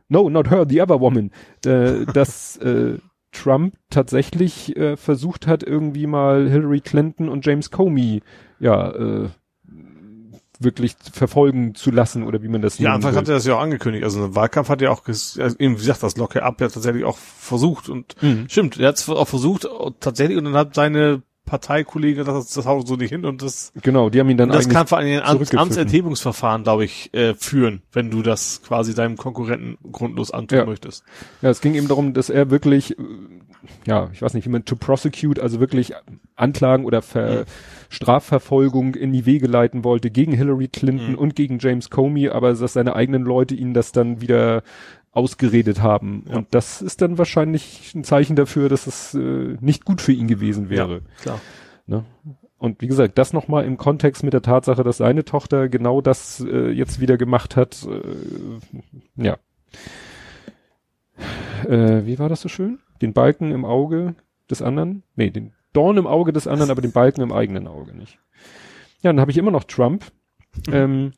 No, 0.08 0.28
not 0.30 0.50
her, 0.50 0.66
the 0.68 0.80
other 0.82 1.00
woman. 1.00 1.30
Äh, 1.64 2.04
dass 2.12 2.56
äh, 2.58 2.98
Trump 3.32 3.74
tatsächlich 3.90 4.76
äh, 4.76 4.96
versucht 4.96 5.46
hat, 5.46 5.62
irgendwie 5.62 6.06
mal 6.06 6.48
Hillary 6.48 6.80
Clinton 6.80 7.28
und 7.28 7.44
James 7.44 7.70
Comey 7.70 8.22
ja 8.60 8.90
äh, 8.90 9.28
wirklich 10.60 10.94
verfolgen 11.12 11.74
zu 11.74 11.90
lassen 11.90 12.22
oder 12.22 12.42
wie 12.42 12.48
man 12.48 12.62
das 12.62 12.78
Ja, 12.78 12.90
nennen 12.90 12.94
Anfang 12.96 13.12
will. 13.12 13.18
hat 13.18 13.28
er 13.28 13.34
das 13.34 13.46
ja 13.46 13.56
auch 13.56 13.60
angekündigt. 13.60 14.04
Also 14.04 14.26
im 14.26 14.34
Wahlkampf 14.36 14.68
hat 14.68 14.80
er 14.82 14.92
auch, 14.92 15.02
ges 15.02 15.38
also 15.38 15.56
eben, 15.58 15.74
wie 15.74 15.78
gesagt, 15.80 16.02
das 16.04 16.16
Locke 16.16 16.42
ab 16.44 16.60
ja 16.60 16.68
tatsächlich 16.68 17.04
auch 17.04 17.16
versucht 17.18 17.88
und 17.88 18.14
Mhm. 18.22 18.46
stimmt, 18.48 18.78
er 18.78 18.88
hat 18.88 18.96
es 18.96 19.08
auch 19.08 19.26
versucht 19.28 19.64
und 19.64 20.00
tatsächlich 20.00 20.38
und 20.38 20.44
dann 20.44 20.54
hat 20.54 20.74
seine 20.74 21.22
Parteikollegin 21.46 22.24
das, 22.24 22.52
das 22.54 22.64
haut 22.66 22.86
so 22.88 22.96
nicht 22.96 23.10
hin 23.10 23.24
und 23.26 23.42
das, 23.42 23.72
Genau, 23.82 24.08
die 24.08 24.18
haben 24.20 24.30
ihn 24.30 24.36
dann 24.38 24.48
das 24.48 24.68
kann 24.68 24.86
vor 24.86 24.98
allem 24.98 25.18
Amts 25.18 25.30
zurückgepfiffen. 25.30 25.58
Amtsenthebungsverfahren, 25.58 26.62
glaube 26.62 26.84
ich, 26.84 27.12
äh, 27.12 27.34
führen, 27.34 27.82
wenn 27.92 28.10
du 28.10 28.22
das 28.22 28.62
quasi 28.66 28.94
deinem 28.94 29.16
Konkurrenten 29.16 29.76
grundlos 29.92 30.30
antun 30.30 30.58
Ja. 30.58 30.64
möchtest. 30.66 31.04
Ja, 31.42 31.50
es 31.50 31.60
ging 31.60 31.74
eben 31.74 31.86
darum, 31.88 32.14
dass 32.14 32.30
er 32.30 32.50
wirklich, 32.50 32.98
äh, 32.98 33.02
ja, 33.86 34.08
ich 34.12 34.22
weiß 34.22 34.32
nicht, 34.34 34.46
wie 34.46 34.50
man 34.50 34.64
to 34.64 34.76
prosecute, 34.76 35.38
also 35.38 35.60
wirklich 35.60 35.92
Anklagen 36.36 36.84
oder 36.86 37.02
Ver 37.02 37.40
Mhm. 37.40 37.44
Strafverfolgung 37.90 38.94
in 38.94 39.12
die 39.12 39.24
Wege 39.26 39.46
leiten 39.46 39.84
wollte 39.84 40.10
gegen 40.10 40.32
Hillary 40.32 40.68
Clinton 40.68 41.12
Mhm. 41.12 41.18
und 41.18 41.36
gegen 41.36 41.58
James 41.60 41.90
Comey, 41.90 42.28
aber 42.28 42.54
dass 42.54 42.72
seine 42.72 42.96
eigenen 42.96 43.22
Leute 43.22 43.54
ihn 43.54 43.72
das 43.74 43.92
dann 43.92 44.20
wieder 44.20 44.62
ausgeredet 45.14 45.80
haben. 45.80 46.24
Ja. 46.28 46.36
Und 46.36 46.48
das 46.50 46.82
ist 46.82 47.00
dann 47.00 47.18
wahrscheinlich 47.18 47.94
ein 47.94 48.04
Zeichen 48.04 48.36
dafür, 48.36 48.68
dass 48.68 48.86
es 48.86 49.14
äh, 49.14 49.56
nicht 49.60 49.84
gut 49.84 50.00
für 50.00 50.12
ihn 50.12 50.28
gewesen 50.28 50.68
wäre. 50.68 51.02
Klar. 51.22 51.40
Ne? 51.86 52.04
Und 52.58 52.80
wie 52.80 52.86
gesagt, 52.86 53.18
das 53.18 53.32
nochmal 53.32 53.64
im 53.64 53.76
Kontext 53.76 54.24
mit 54.24 54.32
der 54.32 54.42
Tatsache, 54.42 54.82
dass 54.82 54.96
seine 54.98 55.24
Tochter 55.24 55.68
genau 55.68 56.00
das 56.00 56.40
äh, 56.40 56.70
jetzt 56.70 57.00
wieder 57.00 57.16
gemacht 57.16 57.56
hat. 57.56 57.86
Äh, 57.86 59.22
ja. 59.22 59.36
Äh, 61.68 62.06
wie 62.06 62.18
war 62.18 62.28
das 62.28 62.40
so 62.40 62.48
schön? 62.48 62.80
Den 63.00 63.12
Balken 63.12 63.52
im 63.52 63.64
Auge 63.64 64.14
des 64.50 64.62
anderen? 64.62 65.02
Nee, 65.14 65.30
den 65.30 65.52
Dorn 65.72 65.96
im 65.96 66.06
Auge 66.06 66.32
des 66.32 66.46
anderen, 66.46 66.70
aber 66.70 66.82
den 66.82 66.92
Balken 66.92 67.20
im 67.20 67.32
eigenen 67.32 67.66
Auge 67.66 67.94
nicht. 67.94 68.18
Ja, 69.02 69.12
dann 69.12 69.20
habe 69.20 69.30
ich 69.30 69.38
immer 69.38 69.50
noch 69.50 69.64
Trump. 69.64 70.04
Ähm, 70.70 71.10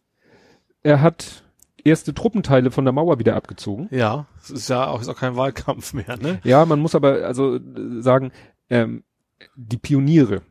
er 0.83 1.03
hat 1.03 1.45
erste 1.87 2.13
Truppenteile 2.15 2.71
von 2.71 2.85
der 2.85 2.93
Mauer 2.93 3.19
wieder 3.19 3.37
abgezogen. 3.37 3.89
Ja, 3.91 4.27
es 4.43 4.51
ist 4.51 4.69
ja 4.69 4.87
auch, 4.89 5.01
ist 5.01 5.09
auch 5.09 5.17
kein 5.19 5.37
Wahlkampf 5.37 5.95
mehr, 5.95 6.17
ne? 6.21 6.41
Ja, 6.45 6.65
man 6.67 6.81
muss 6.81 6.95
aber 6.95 7.25
also 7.25 7.57
äh, 7.57 7.61
sagen, 8.01 8.33
ähm, 8.71 9.05
die 9.55 9.79
Pioniere. 9.79 10.43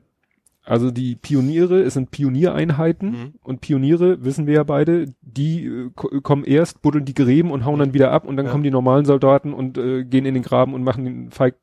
Also 0.67 0.89
die 0.89 1.15
Pioniere, 1.15 1.81
es 1.83 1.93
sind 1.93 2.09
Pioniereinheiten 2.09 3.09
Mhm. 3.11 3.33
und 3.43 3.61
Pioniere, 3.61 4.23
wissen 4.23 4.47
wir 4.47 4.55
ja 4.55 4.63
beide, 4.63 5.13
die 5.21 5.65
äh, 5.65 5.91
ko- 5.93 6.21
kommen 6.21 6.43
erst, 6.43 6.81
buddeln 6.81 7.05
die 7.05 7.13
Gräben 7.13 7.51
und 7.51 7.65
hauen 7.65 7.77
dann 7.79 7.93
wieder 7.93 8.11
ab 8.11 8.25
und 8.25 8.35
dann 8.35 8.47
Ja. 8.47 8.51
kommen 8.51 8.63
die 8.63 8.71
normalen 8.71 9.05
Soldaten 9.05 9.53
und 9.53 9.77
äh, 9.77 10.03
gehen 10.05 10.25
in 10.25 10.33
den 10.33 10.41
Graben 10.43 10.73
und 10.73 10.83
machen 10.83 11.05
den 11.05 11.31
Feig, 11.31 11.55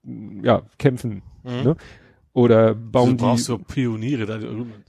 ja, 0.42 0.62
kämpfen. 0.78 1.22
Mhm. 1.42 1.62
Ne? 1.64 1.76
Oder 2.34 2.74
bauen 2.74 3.18
die, 3.18 3.24
brauchst 3.24 3.52
Pioniere 3.68 4.24
da, 4.24 4.38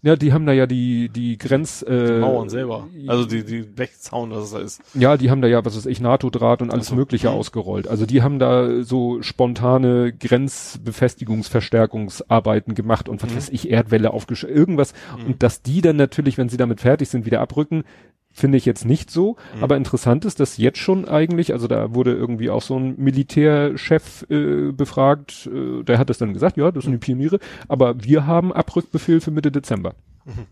ja, 0.01 0.15
die 0.15 0.31
haben 0.31 0.45
da 0.45 0.53
ja 0.53 0.65
die, 0.65 1.09
die 1.09 1.37
Grenz, 1.37 1.81
äh, 1.81 2.13
die 2.13 2.19
Mauern 2.21 2.47
selber. 2.47 2.87
Also 3.07 3.25
die, 3.25 3.43
die 3.43 3.63
Blechzaun, 3.63 4.31
was 4.31 4.45
es 4.45 4.51
da 4.51 4.59
ist. 4.59 4.81
Ja, 4.93 5.17
die 5.17 5.29
haben 5.29 5.41
da 5.41 5.49
ja, 5.49 5.65
was 5.65 5.75
weiß 5.75 5.87
ich, 5.87 5.99
NATO-Draht 5.99 6.61
und 6.61 6.71
alles 6.71 6.85
Ach 6.87 6.91
so. 6.91 6.95
Mögliche 6.95 7.29
Mhm. 7.29 7.35
ausgerollt. 7.35 7.89
Also 7.89 8.05
die 8.05 8.21
haben 8.21 8.39
da 8.39 8.83
so 8.83 9.21
spontane 9.21 10.13
Grenzbefestigungsverstärkungsarbeiten 10.13 12.75
gemacht 12.75 13.09
und 13.09 13.21
was 13.23 13.31
Mhm. 13.31 13.35
weiß 13.35 13.49
ich, 13.49 13.69
Erdwelle 13.69 14.11
aufgesch... 14.11 14.45
irgendwas. 14.45 14.93
Mhm. 15.19 15.25
Und 15.25 15.43
dass 15.43 15.61
die 15.61 15.81
dann 15.81 15.97
natürlich, 15.97 16.37
wenn 16.37 16.47
sie 16.49 16.57
damit 16.57 16.79
fertig 16.79 17.09
sind, 17.09 17.25
wieder 17.25 17.41
abrücken, 17.41 17.83
finde 18.33 18.57
ich 18.57 18.65
jetzt 18.65 18.85
nicht 18.85 19.11
so. 19.11 19.37
Mhm. 19.55 19.63
Aber 19.63 19.77
interessant 19.77 20.25
ist, 20.25 20.39
dass 20.39 20.57
jetzt 20.57 20.79
schon 20.79 21.07
eigentlich, 21.07 21.53
also 21.53 21.67
da 21.67 21.93
wurde 21.93 22.13
irgendwie 22.13 22.49
auch 22.49 22.61
so 22.61 22.77
ein 22.77 22.95
Militärchef 22.97 24.25
äh, 24.29 24.71
befragt, 24.71 25.47
äh, 25.53 25.83
der 25.83 25.99
hat 25.99 26.09
das 26.09 26.17
dann 26.17 26.33
gesagt, 26.33 26.57
ja, 26.57 26.71
das 26.71 26.83
sind 26.83 26.93
die 26.93 26.97
Pioniere, 26.97 27.39
aber 27.67 28.03
wir 28.03 28.25
haben 28.25 28.51
Abrückbefehl 28.51 29.21
für 29.21 29.31
Mitte 29.31 29.51
Dezember. 29.51 29.93
Mhm. 30.25 30.47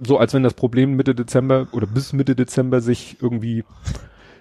So 0.00 0.18
als 0.18 0.34
wenn 0.34 0.42
das 0.42 0.54
Problem 0.54 0.96
Mitte 0.96 1.14
Dezember 1.14 1.68
oder 1.70 1.86
bis 1.86 2.12
Mitte 2.12 2.34
Dezember 2.34 2.80
sich 2.80 3.16
irgendwie 3.20 3.64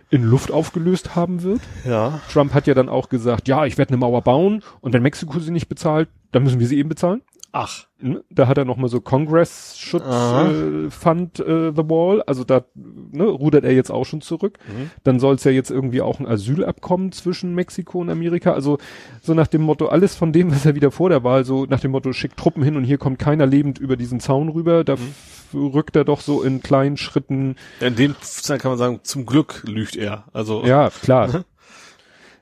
in 0.09 0.23
Luft 0.23 0.51
aufgelöst 0.51 1.15
haben 1.15 1.43
wird. 1.43 1.61
Ja. 1.85 2.21
Trump 2.31 2.53
hat 2.53 2.67
ja 2.67 2.73
dann 2.73 2.89
auch 2.89 3.09
gesagt, 3.09 3.47
ja, 3.47 3.65
ich 3.65 3.77
werde 3.77 3.89
eine 3.89 3.97
Mauer 3.97 4.21
bauen 4.23 4.63
und 4.81 4.93
wenn 4.93 5.01
Mexiko 5.01 5.39
sie 5.39 5.51
nicht 5.51 5.69
bezahlt, 5.69 6.09
dann 6.31 6.43
müssen 6.43 6.59
wir 6.59 6.67
sie 6.67 6.77
eben 6.77 6.89
bezahlen. 6.89 7.21
Ach. 7.55 7.85
Ne? 8.01 8.23
Da 8.31 8.47
hat 8.47 8.57
er 8.57 8.65
noch 8.65 8.77
mal 8.77 8.87
so 8.89 8.99
Congress 8.99 9.77
should 9.77 10.01
Aha. 10.03 10.49
äh, 10.49 10.89
fund 10.89 11.39
äh, 11.39 11.71
the 11.71 11.83
wall, 11.87 12.23
also 12.23 12.43
da 12.43 12.65
ne, 12.75 13.25
rudert 13.25 13.63
er 13.63 13.71
jetzt 13.73 13.91
auch 13.91 14.05
schon 14.05 14.21
zurück. 14.21 14.57
Mhm. 14.67 14.89
Dann 15.03 15.19
soll 15.19 15.35
es 15.35 15.43
ja 15.43 15.51
jetzt 15.51 15.69
irgendwie 15.69 16.01
auch 16.01 16.19
ein 16.19 16.25
Asylabkommen 16.27 17.11
zwischen 17.11 17.53
Mexiko 17.53 17.99
und 17.99 18.09
Amerika, 18.09 18.53
also 18.53 18.79
so 19.21 19.35
nach 19.35 19.45
dem 19.45 19.61
Motto 19.61 19.85
alles 19.85 20.15
von 20.15 20.33
dem, 20.33 20.51
was 20.51 20.65
er 20.65 20.73
wieder 20.73 20.89
vor 20.89 21.09
der 21.09 21.23
Wahl 21.23 21.45
so 21.45 21.65
nach 21.65 21.79
dem 21.79 21.91
Motto 21.91 22.11
schickt 22.11 22.37
Truppen 22.37 22.63
hin 22.63 22.75
und 22.75 22.85
hier 22.85 22.97
kommt 22.97 23.19
keiner 23.19 23.45
lebend 23.45 23.77
über 23.77 23.97
diesen 23.97 24.19
Zaun 24.19 24.49
rüber, 24.49 24.83
da 24.83 24.95
Mhm. 24.95 25.67
rückt 25.67 25.95
er 25.95 26.05
doch 26.05 26.21
so 26.21 26.41
in 26.41 26.63
kleinen 26.63 26.97
Schritten. 26.97 27.55
In 27.79 27.95
dem 27.95 28.15
Fall 28.19 28.57
kann 28.57 28.71
man 28.71 28.79
sagen, 28.79 28.99
zum 29.03 29.27
Glück 29.27 29.61
lügt 29.67 29.95
er. 29.95 30.23
Also. 30.33 30.65
Ja, 30.65 30.89
klar. 30.89 31.45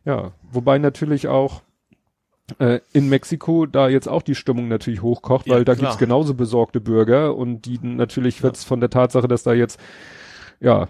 Ja, 0.03 0.31
wobei 0.51 0.79
natürlich 0.79 1.27
auch 1.27 1.61
in 2.93 3.09
Mexiko 3.09 3.65
da 3.65 3.87
jetzt 3.89 4.07
auch 4.07 4.21
die 4.21 4.35
Stimmung 4.35 4.67
natürlich 4.67 5.01
hochkocht, 5.01 5.47
Ja, 5.47 5.55
weil 5.55 5.65
da 5.65 5.73
klar. 5.75 5.91
gibt's 5.91 5.97
genauso 5.99 6.33
besorgte 6.33 6.79
Bürger 6.81 7.35
und 7.35 7.65
die 7.65 7.79
natürlich 7.81 8.43
wird's 8.43 8.63
von 8.63 8.79
der 8.79 8.89
Tatsache, 8.89 9.27
dass 9.27 9.43
da 9.43 9.53
jetzt 9.53 9.79
ja 10.59 10.89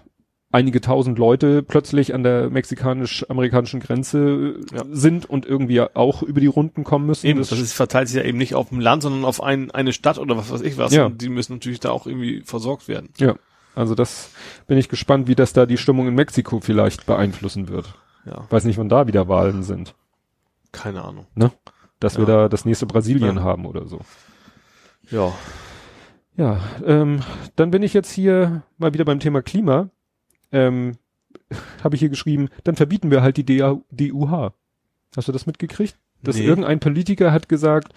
einige 0.54 0.80
tausend 0.82 1.18
Leute 1.18 1.62
plötzlich 1.62 2.12
an 2.14 2.22
der 2.22 2.50
mexikanisch-amerikanischen 2.50 3.80
Grenze 3.80 4.56
äh, 4.70 4.76
Ja. 4.76 4.84
sind 4.90 5.28
und 5.28 5.46
irgendwie 5.46 5.80
auch 5.80 6.22
über 6.22 6.40
die 6.40 6.46
Runden 6.46 6.84
kommen 6.84 7.06
müssen. 7.06 7.26
Eben, 7.26 7.38
das 7.38 7.52
ist, 7.52 7.72
verteilt 7.72 8.08
sich 8.08 8.18
ja 8.18 8.22
eben 8.24 8.36
nicht 8.38 8.54
auf 8.54 8.68
dem 8.68 8.80
Land, 8.80 9.02
sondern 9.02 9.24
auf 9.24 9.42
ein, 9.42 9.70
eine 9.70 9.92
Stadt 9.94 10.18
oder 10.18 10.36
was 10.36 10.50
weiß 10.52 10.60
ich 10.60 10.76
was. 10.78 10.92
Ja. 10.92 11.06
Und 11.06 11.22
die 11.22 11.30
müssen 11.30 11.54
natürlich 11.54 11.80
da 11.80 11.90
auch 11.90 12.06
irgendwie 12.06 12.42
versorgt 12.44 12.86
werden. 12.88 13.08
ja, 13.18 13.34
also 13.74 13.94
das 13.94 14.30
bin 14.66 14.76
ich 14.76 14.90
gespannt, 14.90 15.26
wie 15.28 15.34
das 15.34 15.54
da 15.54 15.64
die 15.64 15.78
Stimmung 15.78 16.06
in 16.06 16.14
Mexiko 16.14 16.60
vielleicht 16.60 17.06
beeinflussen 17.06 17.68
wird. 17.68 17.94
Ja, 18.26 18.44
Weiß 18.50 18.64
nicht, 18.64 18.76
wann 18.78 18.90
da 18.90 19.06
wieder 19.06 19.28
Wahlen 19.28 19.62
sind. 19.62 19.94
Keine 20.72 21.04
Ahnung. 21.04 21.26
Dass 22.00 22.16
wir 22.18 22.26
Ja. 22.26 22.42
da 22.42 22.48
das 22.48 22.64
nächste 22.64 22.86
Brasilien 22.86 23.36
Ja. 23.36 23.42
haben 23.42 23.66
oder 23.66 23.86
so. 23.86 24.00
Ja. 25.10 25.32
Ja, 26.36 26.60
ähm, 26.84 27.20
dann 27.56 27.70
bin 27.70 27.82
ich 27.82 27.92
jetzt 27.94 28.10
hier 28.10 28.62
mal 28.78 28.94
wieder 28.94 29.04
beim 29.04 29.20
Thema 29.20 29.42
Klima. 29.42 29.90
Ähm, 30.50 30.96
habe 31.84 31.94
ich 31.94 32.00
hier 32.00 32.08
geschrieben, 32.08 32.48
dann 32.64 32.74
verbieten 32.76 33.10
wir 33.10 33.22
halt 33.22 33.36
die 33.36 33.44
DUH. 33.44 34.52
Hast 35.16 35.28
du 35.28 35.32
das 35.32 35.46
mitgekriegt? 35.46 35.98
Dass 36.22 36.36
Nee. 36.36 36.44
irgendein 36.46 36.80
Politiker 36.80 37.32
hat 37.32 37.48
gesagt, 37.48 37.92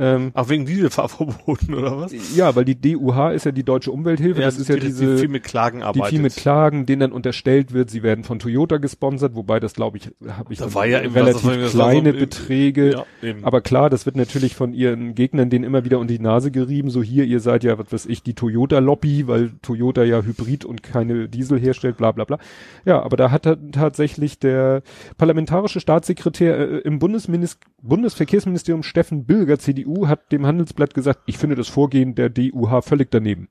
Ähm, 0.00 0.30
Ach, 0.32 0.48
wegen 0.48 0.64
Dieselfahrverboten 0.64 1.74
oder 1.74 1.98
was? 1.98 2.12
Ja, 2.34 2.56
weil 2.56 2.64
die 2.64 2.80
DUH 2.80 3.32
ist 3.32 3.44
ja 3.44 3.52
die 3.52 3.64
deutsche 3.64 3.92
Umwelthilfe. 3.92 4.40
Ja, 4.40 4.46
das 4.46 4.58
ist 4.58 4.68
ja 4.68 4.76
die, 4.76 4.86
diese, 4.86 5.14
die 5.14 5.20
viel 5.20 5.28
mit 5.28 5.44
Klagen 5.44 5.82
arbeitet. 5.82 6.06
Die 6.06 6.14
viel 6.16 6.22
mit 6.22 6.34
Klagen, 6.34 6.86
denen 6.86 7.00
dann 7.00 7.12
unterstellt 7.12 7.74
wird, 7.74 7.90
sie 7.90 8.02
werden 8.02 8.24
von 8.24 8.38
Toyota 8.38 8.78
gesponsert, 8.78 9.34
wobei 9.34 9.60
das 9.60 9.74
glaube 9.74 9.98
ich, 9.98 10.10
habe 10.26 10.54
ich 10.54 10.58
da 10.58 10.72
war 10.72 10.86
ja 10.86 11.00
relativ 11.00 11.44
was, 11.44 11.72
kleine 11.72 12.12
so 12.14 12.18
Beträge. 12.18 13.04
Ja, 13.20 13.34
aber 13.42 13.60
klar, 13.60 13.90
das 13.90 14.06
wird 14.06 14.16
natürlich 14.16 14.54
von 14.54 14.72
ihren 14.72 15.14
Gegnern 15.14 15.50
denen 15.50 15.64
immer 15.64 15.84
wieder 15.84 15.98
unter 15.98 16.14
die 16.14 16.18
Nase 16.18 16.50
gerieben. 16.50 16.88
So 16.88 17.02
hier, 17.02 17.24
ihr 17.24 17.40
seid 17.40 17.62
ja, 17.62 17.78
was 17.78 17.92
weiß 17.92 18.06
ich, 18.06 18.22
die 18.22 18.32
Toyota-Lobby, 18.32 19.26
weil 19.26 19.50
Toyota 19.60 20.02
ja 20.02 20.22
Hybrid 20.22 20.64
und 20.64 20.82
keine 20.82 21.28
Diesel 21.28 21.60
herstellt, 21.60 21.98
bla 21.98 22.12
bla 22.12 22.24
bla. 22.24 22.38
Ja, 22.86 23.02
aber 23.02 23.18
da 23.18 23.30
hat 23.30 23.46
tatsächlich 23.72 24.38
der 24.38 24.82
parlamentarische 25.18 25.80
Staatssekretär 25.80 26.58
äh, 26.58 26.78
im 26.78 26.98
Bundesverkehrsministerium 26.98 28.82
Steffen 28.82 29.26
Bilger, 29.26 29.58
CDU, 29.58 29.89
CDU 29.90 30.08
hat 30.08 30.32
dem 30.32 30.46
Handelsblatt 30.46 30.94
gesagt, 30.94 31.20
ich 31.26 31.38
finde 31.38 31.56
das 31.56 31.68
Vorgehen 31.68 32.14
der 32.14 32.30
DUH 32.30 32.82
völlig 32.82 33.10
daneben. 33.10 33.48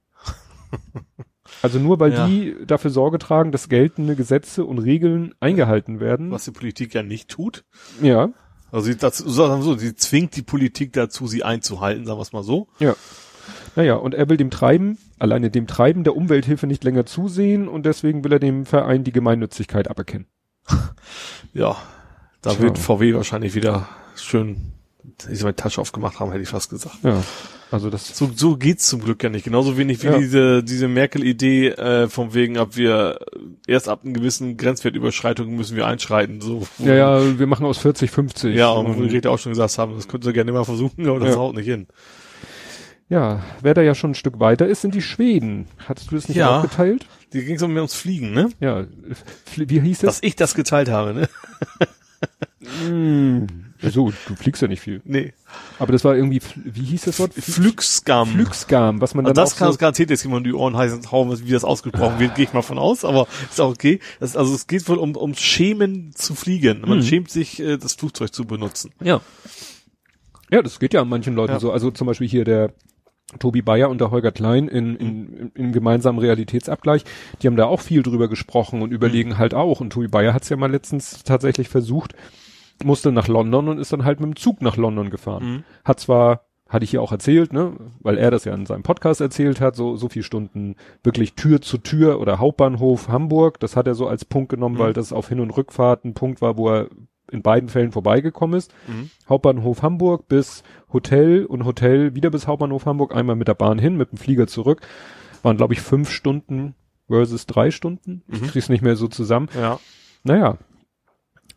Also 1.63 1.79
nur 1.79 1.99
weil 1.99 2.13
ja. 2.13 2.27
die 2.27 2.55
dafür 2.67 2.91
Sorge 2.91 3.17
tragen, 3.17 3.51
dass 3.51 3.69
geltende 3.69 4.15
Gesetze 4.15 4.63
und 4.63 4.77
Regeln 4.77 5.33
eingehalten 5.39 5.99
werden. 5.99 6.29
Was 6.29 6.45
die 6.45 6.51
Politik 6.51 6.93
ja 6.93 7.01
nicht 7.01 7.27
tut. 7.27 7.65
Ja. 8.03 8.29
Also 8.71 8.85
sie, 8.85 9.01
wir 9.01 9.61
so, 9.63 9.75
sie 9.75 9.95
zwingt 9.95 10.35
die 10.35 10.43
Politik 10.43 10.93
dazu, 10.93 11.25
sie 11.25 11.43
einzuhalten, 11.43 12.05
sagen 12.05 12.19
wir 12.19 12.21
es 12.21 12.33
mal 12.33 12.43
so. 12.43 12.67
Ja. 12.77 12.95
Naja, 13.75 13.95
und 13.95 14.13
er 14.13 14.29
will 14.29 14.37
dem 14.37 14.51
Treiben, 14.51 14.99
alleine 15.17 15.49
dem 15.49 15.65
Treiben 15.65 16.03
der 16.03 16.15
Umwelthilfe 16.15 16.67
nicht 16.67 16.83
länger 16.83 17.07
zusehen 17.07 17.67
und 17.67 17.83
deswegen 17.83 18.23
will 18.23 18.31
er 18.31 18.39
dem 18.39 18.67
Verein 18.67 19.03
die 19.03 19.11
Gemeinnützigkeit 19.11 19.89
aberkennen. 19.89 20.27
ja, 21.53 21.75
da 22.43 22.51
Tja. 22.51 22.61
wird 22.61 22.77
VW 22.77 23.15
wahrscheinlich 23.15 23.55
wieder 23.55 23.89
schön 24.15 24.78
ich 25.31 25.41
meine 25.43 25.55
Tasche 25.55 25.79
aufgemacht 25.81 26.19
haben, 26.19 26.31
hätte 26.31 26.43
ich 26.43 26.49
fast 26.49 26.69
gesagt. 26.69 26.97
Ja. 27.03 27.23
Also 27.71 27.89
das 27.89 28.17
so, 28.17 28.31
so 28.33 28.57
geht's 28.57 28.87
zum 28.87 29.01
Glück 29.01 29.23
ja 29.23 29.29
nicht. 29.29 29.43
Genauso 29.43 29.77
wenig 29.77 30.01
wie 30.03 30.07
ja. 30.07 30.17
diese 30.17 30.63
diese 30.63 30.87
Merkel-Idee 30.87 31.69
äh, 31.69 32.07
von 32.07 32.33
wegen, 32.33 32.57
ob 32.57 32.75
wir 32.75 33.19
erst 33.67 33.89
ab 33.89 34.01
einem 34.03 34.13
gewissen 34.13 34.57
Grenzwertüberschreitung 34.57 35.55
müssen 35.55 35.75
wir 35.75 35.85
einschreiten. 35.85 36.41
So. 36.41 36.67
Ja, 36.79 36.95
ja, 36.95 37.39
wir 37.39 37.47
machen 37.47 37.65
aus 37.65 37.77
40 37.77 38.09
50. 38.09 38.55
Ja, 38.55 38.71
und, 38.71 38.97
wo 38.97 39.03
die 39.03 39.09
Räte 39.09 39.29
auch 39.29 39.37
schon 39.37 39.51
gesagt 39.51 39.77
haben, 39.77 39.95
das 39.95 40.07
könnten 40.07 40.25
sie 40.25 40.33
gerne 40.33 40.51
mal 40.51 40.65
versuchen, 40.65 41.07
aber 41.07 41.19
das 41.19 41.35
ja. 41.35 41.35
haut 41.35 41.55
nicht 41.55 41.67
hin. 41.67 41.87
Ja, 43.07 43.43
wer 43.61 43.73
da 43.73 43.81
ja 43.81 43.95
schon 43.95 44.11
ein 44.11 44.15
Stück 44.15 44.39
weiter 44.39 44.67
ist, 44.67 44.81
sind 44.81 44.93
die 44.93 45.01
Schweden. 45.01 45.67
Hattest 45.87 46.11
du 46.11 46.15
das 46.15 46.27
nicht 46.27 46.37
ja, 46.37 46.57
aufgeteilt? 46.57 47.07
Die 47.33 47.43
ging 47.43 47.57
so 47.57 47.65
um 47.65 47.75
ums 47.75 47.95
Fliegen, 47.95 48.33
ne? 48.33 48.49
Ja. 48.59 48.85
Wie 49.55 49.79
hieß 49.79 49.99
das? 49.99 50.15
Dass 50.15 50.23
ich 50.23 50.35
das 50.35 50.53
geteilt 50.53 50.89
habe, 50.89 51.13
ne? 51.13 51.29
mm. 52.91 53.68
So, 53.81 54.11
du 54.27 54.35
fliegst 54.35 54.61
ja 54.61 54.67
nicht 54.67 54.81
viel. 54.81 55.01
Nee. 55.05 55.33
Aber 55.77 55.93
das 55.93 56.03
war 56.03 56.15
irgendwie, 56.15 56.41
wie 56.55 56.83
hieß 56.83 57.03
das 57.03 57.19
Wort? 57.19 57.33
Flügskam. 57.33 58.27
Flügskam, 58.27 58.99
was 58.99 59.15
man 59.15 59.25
also 59.25 59.33
dann 59.33 59.45
Das 59.45 59.55
kann 59.55 59.69
es 59.69 59.75
so 59.75 59.79
garantiert 59.79 60.09
jetzt 60.09 60.23
jemand 60.23 60.45
die 60.45 60.53
Ohren 60.53 60.75
heißen 60.75 61.11
hauen, 61.11 61.39
wie 61.45 61.51
das 61.51 61.63
ausgesprochen 61.63 62.19
wird, 62.19 62.35
gehe 62.35 62.45
ich 62.45 62.53
mal 62.53 62.61
von 62.61 62.77
aus, 62.77 63.05
aber 63.05 63.27
ist 63.49 63.61
auch 63.61 63.69
okay. 63.69 63.99
Das, 64.19 64.35
also 64.35 64.53
es 64.53 64.67
geht 64.67 64.87
wohl 64.89 64.97
um, 64.97 65.15
um 65.15 65.33
Schämen 65.33 66.11
zu 66.13 66.35
fliegen. 66.35 66.81
Man 66.81 66.97
mhm. 66.97 67.03
schämt 67.03 67.29
sich, 67.29 67.61
äh, 67.61 67.77
das 67.77 67.93
Flugzeug 67.93 68.33
zu 68.33 68.45
benutzen. 68.45 68.91
Ja. 69.01 69.21
Ja, 70.51 70.61
das 70.61 70.79
geht 70.79 70.93
ja 70.93 71.01
an 71.01 71.09
manchen 71.09 71.35
Leuten 71.35 71.53
ja. 71.53 71.59
so. 71.59 71.71
Also 71.71 71.91
zum 71.91 72.07
Beispiel 72.07 72.27
hier 72.27 72.43
der 72.43 72.73
Tobi 73.37 73.61
Bayer 73.61 73.89
und 73.89 74.01
der 74.01 74.11
Holger 74.11 74.31
Klein 74.31 74.67
in, 74.67 74.95
in, 74.95 75.51
in 75.53 75.71
gemeinsamen 75.71 76.19
Realitätsabgleich, 76.19 77.03
die 77.41 77.47
haben 77.47 77.55
da 77.55 77.65
auch 77.65 77.79
viel 77.79 78.01
drüber 78.01 78.27
gesprochen 78.27 78.81
und 78.81 78.91
überlegen 78.91 79.31
mhm. 79.31 79.37
halt 79.37 79.53
auch. 79.53 79.79
Und 79.79 79.91
Tobi 79.91 80.07
Bayer 80.07 80.33
hat 80.33 80.43
es 80.43 80.49
ja 80.49 80.57
mal 80.57 80.71
letztens 80.71 81.23
tatsächlich 81.23 81.69
versucht, 81.69 82.15
musste 82.83 83.11
nach 83.11 83.27
London 83.27 83.69
und 83.69 83.77
ist 83.79 83.93
dann 83.93 84.05
halt 84.05 84.19
mit 84.19 84.27
dem 84.27 84.35
Zug 84.35 84.61
nach 84.61 84.77
London 84.77 85.09
gefahren. 85.09 85.45
Mhm. 85.45 85.63
Hat 85.83 85.99
zwar, 85.99 86.45
hatte 86.67 86.83
ich 86.83 86.91
hier 86.91 87.01
auch 87.01 87.11
erzählt, 87.11 87.53
ne, 87.53 87.73
weil 87.99 88.17
er 88.17 88.31
das 88.31 88.45
ja 88.45 88.53
in 88.53 88.65
seinem 88.65 88.83
Podcast 88.83 89.21
erzählt 89.21 89.59
hat, 89.61 89.75
so, 89.75 89.95
so 89.95 90.09
viel 90.09 90.23
Stunden 90.23 90.75
wirklich 91.03 91.33
Tür 91.33 91.61
zu 91.61 91.77
Tür 91.77 92.19
oder 92.19 92.39
Hauptbahnhof 92.39 93.09
Hamburg, 93.09 93.59
das 93.59 93.75
hat 93.75 93.87
er 93.87 93.95
so 93.95 94.07
als 94.07 94.25
Punkt 94.25 94.49
genommen, 94.49 94.75
mhm. 94.75 94.79
weil 94.79 94.93
das 94.93 95.13
auf 95.13 95.29
Hin- 95.29 95.39
und 95.39 95.51
Rückfahrt 95.51 96.05
ein 96.05 96.13
Punkt 96.13 96.41
war, 96.41 96.57
wo 96.57 96.69
er 96.69 96.89
in 97.31 97.41
beiden 97.41 97.69
Fällen 97.69 97.91
vorbeigekommen 97.91 98.57
ist. 98.57 98.73
Mhm. 98.87 99.09
Hauptbahnhof 99.27 99.81
Hamburg 99.81 100.27
bis 100.27 100.63
Hotel 100.91 101.45
und 101.45 101.65
Hotel 101.65 102.15
wieder 102.15 102.29
bis 102.29 102.47
Hauptbahnhof 102.47 102.85
Hamburg, 102.85 103.15
einmal 103.15 103.35
mit 103.35 103.47
der 103.47 103.53
Bahn 103.53 103.79
hin, 103.79 103.97
mit 103.97 104.11
dem 104.11 104.17
Flieger 104.17 104.47
zurück. 104.47 104.81
Waren, 105.43 105.57
glaube 105.57 105.73
ich, 105.73 105.81
fünf 105.81 106.09
Stunden 106.09 106.75
versus 107.07 107.45
drei 107.45 107.71
Stunden. 107.71 108.23
Ich 108.27 108.41
mhm. 108.41 108.47
krieg's 108.47 108.69
nicht 108.69 108.81
mehr 108.81 108.95
so 108.95 109.07
zusammen. 109.07 109.49
Ja. 109.55 109.79
Naja, 110.23 110.57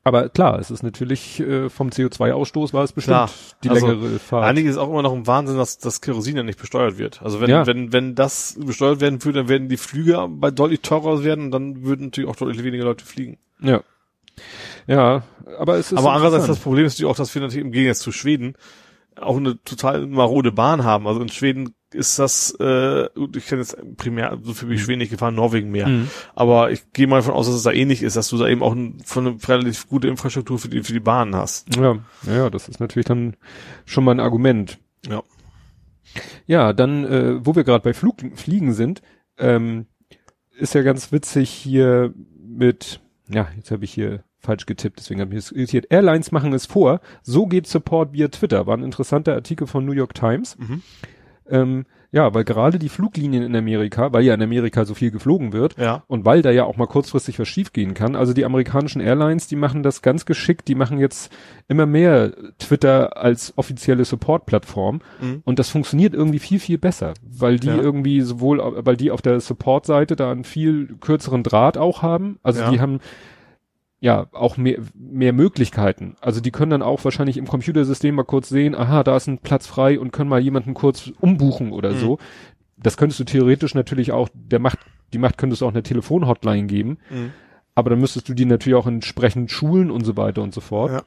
aber 0.04 0.28
klar, 0.28 0.58
es 0.58 0.70
ist 0.70 0.82
natürlich 0.82 1.38
äh, 1.40 1.68
vom 1.68 1.90
CO2-Ausstoß 1.90 2.72
war 2.72 2.82
es 2.82 2.92
bestimmt 2.92 3.16
klar. 3.16 3.30
die 3.62 3.70
also, 3.70 3.86
längere 3.86 4.18
Fahrt. 4.18 4.44
Einiges 4.44 4.72
ist 4.72 4.78
auch 4.78 4.90
immer 4.90 5.02
noch 5.02 5.12
ein 5.12 5.26
Wahnsinn, 5.28 5.56
dass 5.56 5.78
das 5.78 6.00
Kerosin 6.00 6.36
ja 6.36 6.42
nicht 6.42 6.58
besteuert 6.58 6.98
wird. 6.98 7.22
Also 7.22 7.40
wenn, 7.40 7.50
ja. 7.50 7.66
wenn, 7.66 7.92
wenn 7.92 8.16
das 8.16 8.58
besteuert 8.58 9.00
werden 9.00 9.24
würde, 9.24 9.40
dann 9.40 9.48
werden 9.48 9.68
die 9.68 9.76
Flüge 9.76 10.26
bei 10.28 10.50
deutlich 10.50 10.80
teurer 10.80 11.22
werden 11.22 11.46
und 11.46 11.50
dann 11.52 11.84
würden 11.84 12.06
natürlich 12.06 12.28
auch 12.28 12.36
deutlich 12.36 12.64
weniger 12.64 12.84
Leute 12.84 13.04
fliegen. 13.04 13.38
Ja. 13.60 13.82
Ja, 14.86 15.22
aber 15.58 15.76
es 15.76 15.92
ist. 15.92 15.98
Aber 15.98 16.12
andererseits 16.12 16.46
das 16.46 16.58
Problem 16.58 16.86
ist 16.86 16.94
natürlich 16.94 17.10
auch, 17.10 17.16
dass 17.16 17.34
wir 17.34 17.42
natürlich 17.42 17.64
im 17.64 17.70
Gegensatz 17.70 18.00
zu 18.00 18.12
Schweden 18.12 18.54
auch 19.16 19.36
eine 19.36 19.62
total 19.62 20.06
marode 20.06 20.50
Bahn 20.50 20.84
haben. 20.84 21.06
Also 21.06 21.20
in 21.20 21.28
Schweden 21.28 21.74
ist 21.94 22.18
das, 22.18 22.56
äh, 22.60 23.04
ich 23.36 23.46
kenne 23.46 23.62
jetzt 23.62 23.76
primär, 23.96 24.38
so 24.42 24.54
viel 24.54 24.68
bin 24.68 24.76
ich 24.76 24.88
wenig 24.88 25.10
gefahren, 25.10 25.34
Norwegen 25.34 25.70
mehr. 25.70 25.88
Mhm. 25.88 26.08
Aber 26.34 26.70
ich 26.70 26.92
gehe 26.92 27.06
mal 27.06 27.16
davon 27.16 27.34
aus, 27.34 27.46
dass 27.46 27.56
es 27.56 27.62
da 27.62 27.72
ähnlich 27.72 28.02
ist, 28.02 28.16
dass 28.16 28.28
du 28.28 28.38
da 28.38 28.48
eben 28.48 28.62
auch 28.62 28.74
ein, 28.74 29.00
von 29.04 29.26
eine 29.26 29.48
relativ 29.48 29.88
gute 29.88 30.08
Infrastruktur 30.08 30.58
für 30.58 30.68
die, 30.68 30.82
für 30.82 30.92
die 30.92 31.00
Bahnen 31.00 31.34
hast. 31.34 31.74
Ja, 31.76 31.98
ja, 32.26 32.50
das 32.50 32.68
ist 32.68 32.80
natürlich 32.80 33.06
dann 33.06 33.36
schon 33.84 34.04
mal 34.04 34.12
ein 34.12 34.20
Argument. 34.20 34.78
Ja. 35.06 35.22
Ja, 36.46 36.72
dann, 36.72 37.04
äh, 37.04 37.46
wo 37.46 37.54
wir 37.54 37.64
gerade 37.64 37.82
bei 37.82 37.94
Flug, 37.94 38.16
Fliegen 38.34 38.74
sind, 38.74 39.02
ähm, 39.38 39.86
ist 40.58 40.74
ja 40.74 40.82
ganz 40.82 41.12
witzig 41.12 41.50
hier 41.50 42.12
mit, 42.44 43.00
ja, 43.28 43.48
jetzt 43.56 43.70
habe 43.70 43.84
ich 43.84 43.92
hier 43.92 44.24
falsch 44.42 44.66
getippt, 44.66 44.98
deswegen 44.98 45.20
habe 45.20 45.32
ich 45.32 45.38
es 45.38 45.52
irritiert. 45.52 45.86
Airlines 45.90 46.32
machen 46.32 46.52
es 46.52 46.66
vor. 46.66 47.00
So 47.22 47.46
geht 47.46 47.66
Support 47.66 48.12
via 48.12 48.28
Twitter. 48.28 48.66
War 48.66 48.76
ein 48.76 48.82
interessanter 48.82 49.34
Artikel 49.34 49.66
von 49.66 49.84
New 49.84 49.92
York 49.92 50.14
Times. 50.14 50.58
Mhm. 50.58 50.82
Ähm, 51.52 51.84
ja, 52.12 52.34
weil 52.34 52.44
gerade 52.44 52.78
die 52.78 52.90
Fluglinien 52.90 53.42
in 53.42 53.56
Amerika, 53.56 54.12
weil 54.12 54.22
ja 54.22 54.34
in 54.34 54.42
Amerika 54.42 54.84
so 54.84 54.92
viel 54.92 55.10
geflogen 55.10 55.54
wird 55.54 55.78
ja. 55.78 56.02
und 56.08 56.26
weil 56.26 56.42
da 56.42 56.50
ja 56.50 56.64
auch 56.64 56.76
mal 56.76 56.86
kurzfristig 56.86 57.38
was 57.38 57.48
schiefgehen 57.48 57.94
kann, 57.94 58.16
also 58.16 58.34
die 58.34 58.44
amerikanischen 58.44 59.00
Airlines, 59.00 59.46
die 59.46 59.56
machen 59.56 59.82
das 59.82 60.02
ganz 60.02 60.26
geschickt, 60.26 60.68
die 60.68 60.74
machen 60.74 60.98
jetzt 60.98 61.32
immer 61.68 61.86
mehr 61.86 62.32
Twitter 62.58 63.16
als 63.16 63.54
offizielle 63.56 64.04
Support-Plattform 64.04 65.00
mhm. 65.22 65.40
und 65.44 65.58
das 65.58 65.70
funktioniert 65.70 66.12
irgendwie 66.12 66.38
viel, 66.38 66.60
viel 66.60 66.76
besser, 66.76 67.14
weil 67.22 67.58
die 67.58 67.68
ja. 67.68 67.76
irgendwie 67.76 68.20
sowohl, 68.20 68.60
weil 68.84 68.98
die 68.98 69.10
auf 69.10 69.22
der 69.22 69.40
Support-Seite 69.40 70.14
da 70.14 70.30
einen 70.30 70.44
viel 70.44 70.96
kürzeren 71.00 71.42
Draht 71.42 71.78
auch 71.78 72.02
haben, 72.02 72.38
also 72.42 72.60
ja. 72.60 72.70
die 72.70 72.80
haben 72.80 73.00
ja, 74.02 74.26
auch 74.32 74.56
mehr, 74.56 74.78
mehr 74.94 75.32
Möglichkeiten. 75.32 76.16
Also 76.20 76.40
die 76.40 76.50
können 76.50 76.72
dann 76.72 76.82
auch 76.82 77.04
wahrscheinlich 77.04 77.36
im 77.36 77.46
Computersystem 77.46 78.16
mal 78.16 78.24
kurz 78.24 78.48
sehen, 78.48 78.74
aha, 78.74 79.04
da 79.04 79.16
ist 79.16 79.28
ein 79.28 79.38
Platz 79.38 79.68
frei 79.68 80.00
und 80.00 80.10
können 80.10 80.28
mal 80.28 80.40
jemanden 80.40 80.74
kurz 80.74 81.12
umbuchen 81.20 81.70
oder 81.70 81.92
mhm. 81.92 81.98
so. 81.98 82.18
Das 82.76 82.96
könntest 82.96 83.20
du 83.20 83.24
theoretisch 83.24 83.76
natürlich 83.76 84.10
auch, 84.10 84.28
der 84.34 84.58
Macht, 84.58 84.80
die 85.12 85.18
Macht 85.18 85.38
könntest 85.38 85.62
du 85.62 85.66
auch 85.66 85.70
eine 85.70 85.84
Telefonhotline 85.84 86.66
geben. 86.66 86.98
Mhm. 87.10 87.30
Aber 87.76 87.90
dann 87.90 88.00
müsstest 88.00 88.28
du 88.28 88.34
die 88.34 88.44
natürlich 88.44 88.74
auch 88.74 88.88
entsprechend 88.88 89.52
schulen 89.52 89.92
und 89.92 90.04
so 90.04 90.16
weiter 90.16 90.42
und 90.42 90.52
so 90.52 90.60
fort. 90.60 90.90
Ja. 90.90 91.02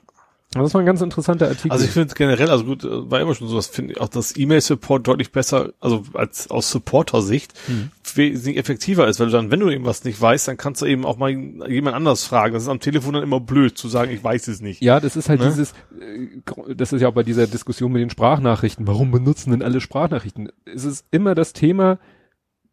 Das 0.63 0.73
war 0.73 0.81
ein 0.81 0.85
ganz 0.85 1.01
interessanter 1.01 1.47
Artikel. 1.47 1.71
Also 1.71 1.85
ich 1.85 1.91
finde 1.91 2.13
generell, 2.13 2.49
also 2.49 2.63
gut, 2.63 2.83
äh, 2.83 3.11
war 3.11 3.19
immer 3.19 3.35
schon 3.35 3.47
so, 3.47 3.55
das 3.55 3.67
finde 3.67 3.93
ich 3.93 4.01
auch 4.01 4.07
das 4.07 4.37
E-Mail-Support 4.37 5.05
deutlich 5.05 5.31
besser, 5.31 5.73
also 5.81 6.03
als 6.13 6.49
aus 6.49 6.71
Supporter-Sicht, 6.71 7.53
hm. 7.67 7.91
wesentlich 8.15 8.57
effektiver 8.57 9.07
ist, 9.07 9.19
weil 9.19 9.27
du 9.27 9.33
dann, 9.33 9.51
wenn 9.51 9.59
du 9.59 9.69
irgendwas 9.69 10.03
nicht 10.05 10.19
weißt, 10.19 10.47
dann 10.47 10.57
kannst 10.57 10.81
du 10.81 10.85
eben 10.85 11.05
auch 11.05 11.17
mal 11.17 11.29
jemand 11.29 11.95
anders 11.95 12.23
fragen. 12.23 12.53
Das 12.53 12.63
ist 12.63 12.69
am 12.69 12.79
Telefon 12.79 13.15
dann 13.15 13.23
immer 13.23 13.39
blöd 13.39 13.77
zu 13.77 13.89
sagen, 13.89 14.11
ich 14.11 14.23
weiß 14.23 14.47
es 14.47 14.61
nicht. 14.61 14.81
Ja, 14.81 14.99
das 14.99 15.15
ist 15.15 15.27
halt 15.27 15.41
ne? 15.41 15.47
dieses, 15.47 15.71
äh, 15.99 16.73
das 16.75 16.93
ist 16.93 17.01
ja 17.01 17.09
auch 17.09 17.13
bei 17.13 17.23
dieser 17.23 17.47
Diskussion 17.47 17.91
mit 17.91 18.01
den 18.01 18.09
Sprachnachrichten. 18.09 18.87
Warum 18.87 19.11
benutzen 19.11 19.51
denn 19.51 19.61
alle 19.61 19.81
Sprachnachrichten? 19.81 20.49
Es 20.65 20.85
ist 20.85 21.05
immer 21.11 21.35
das 21.35 21.53
Thema, 21.53 21.99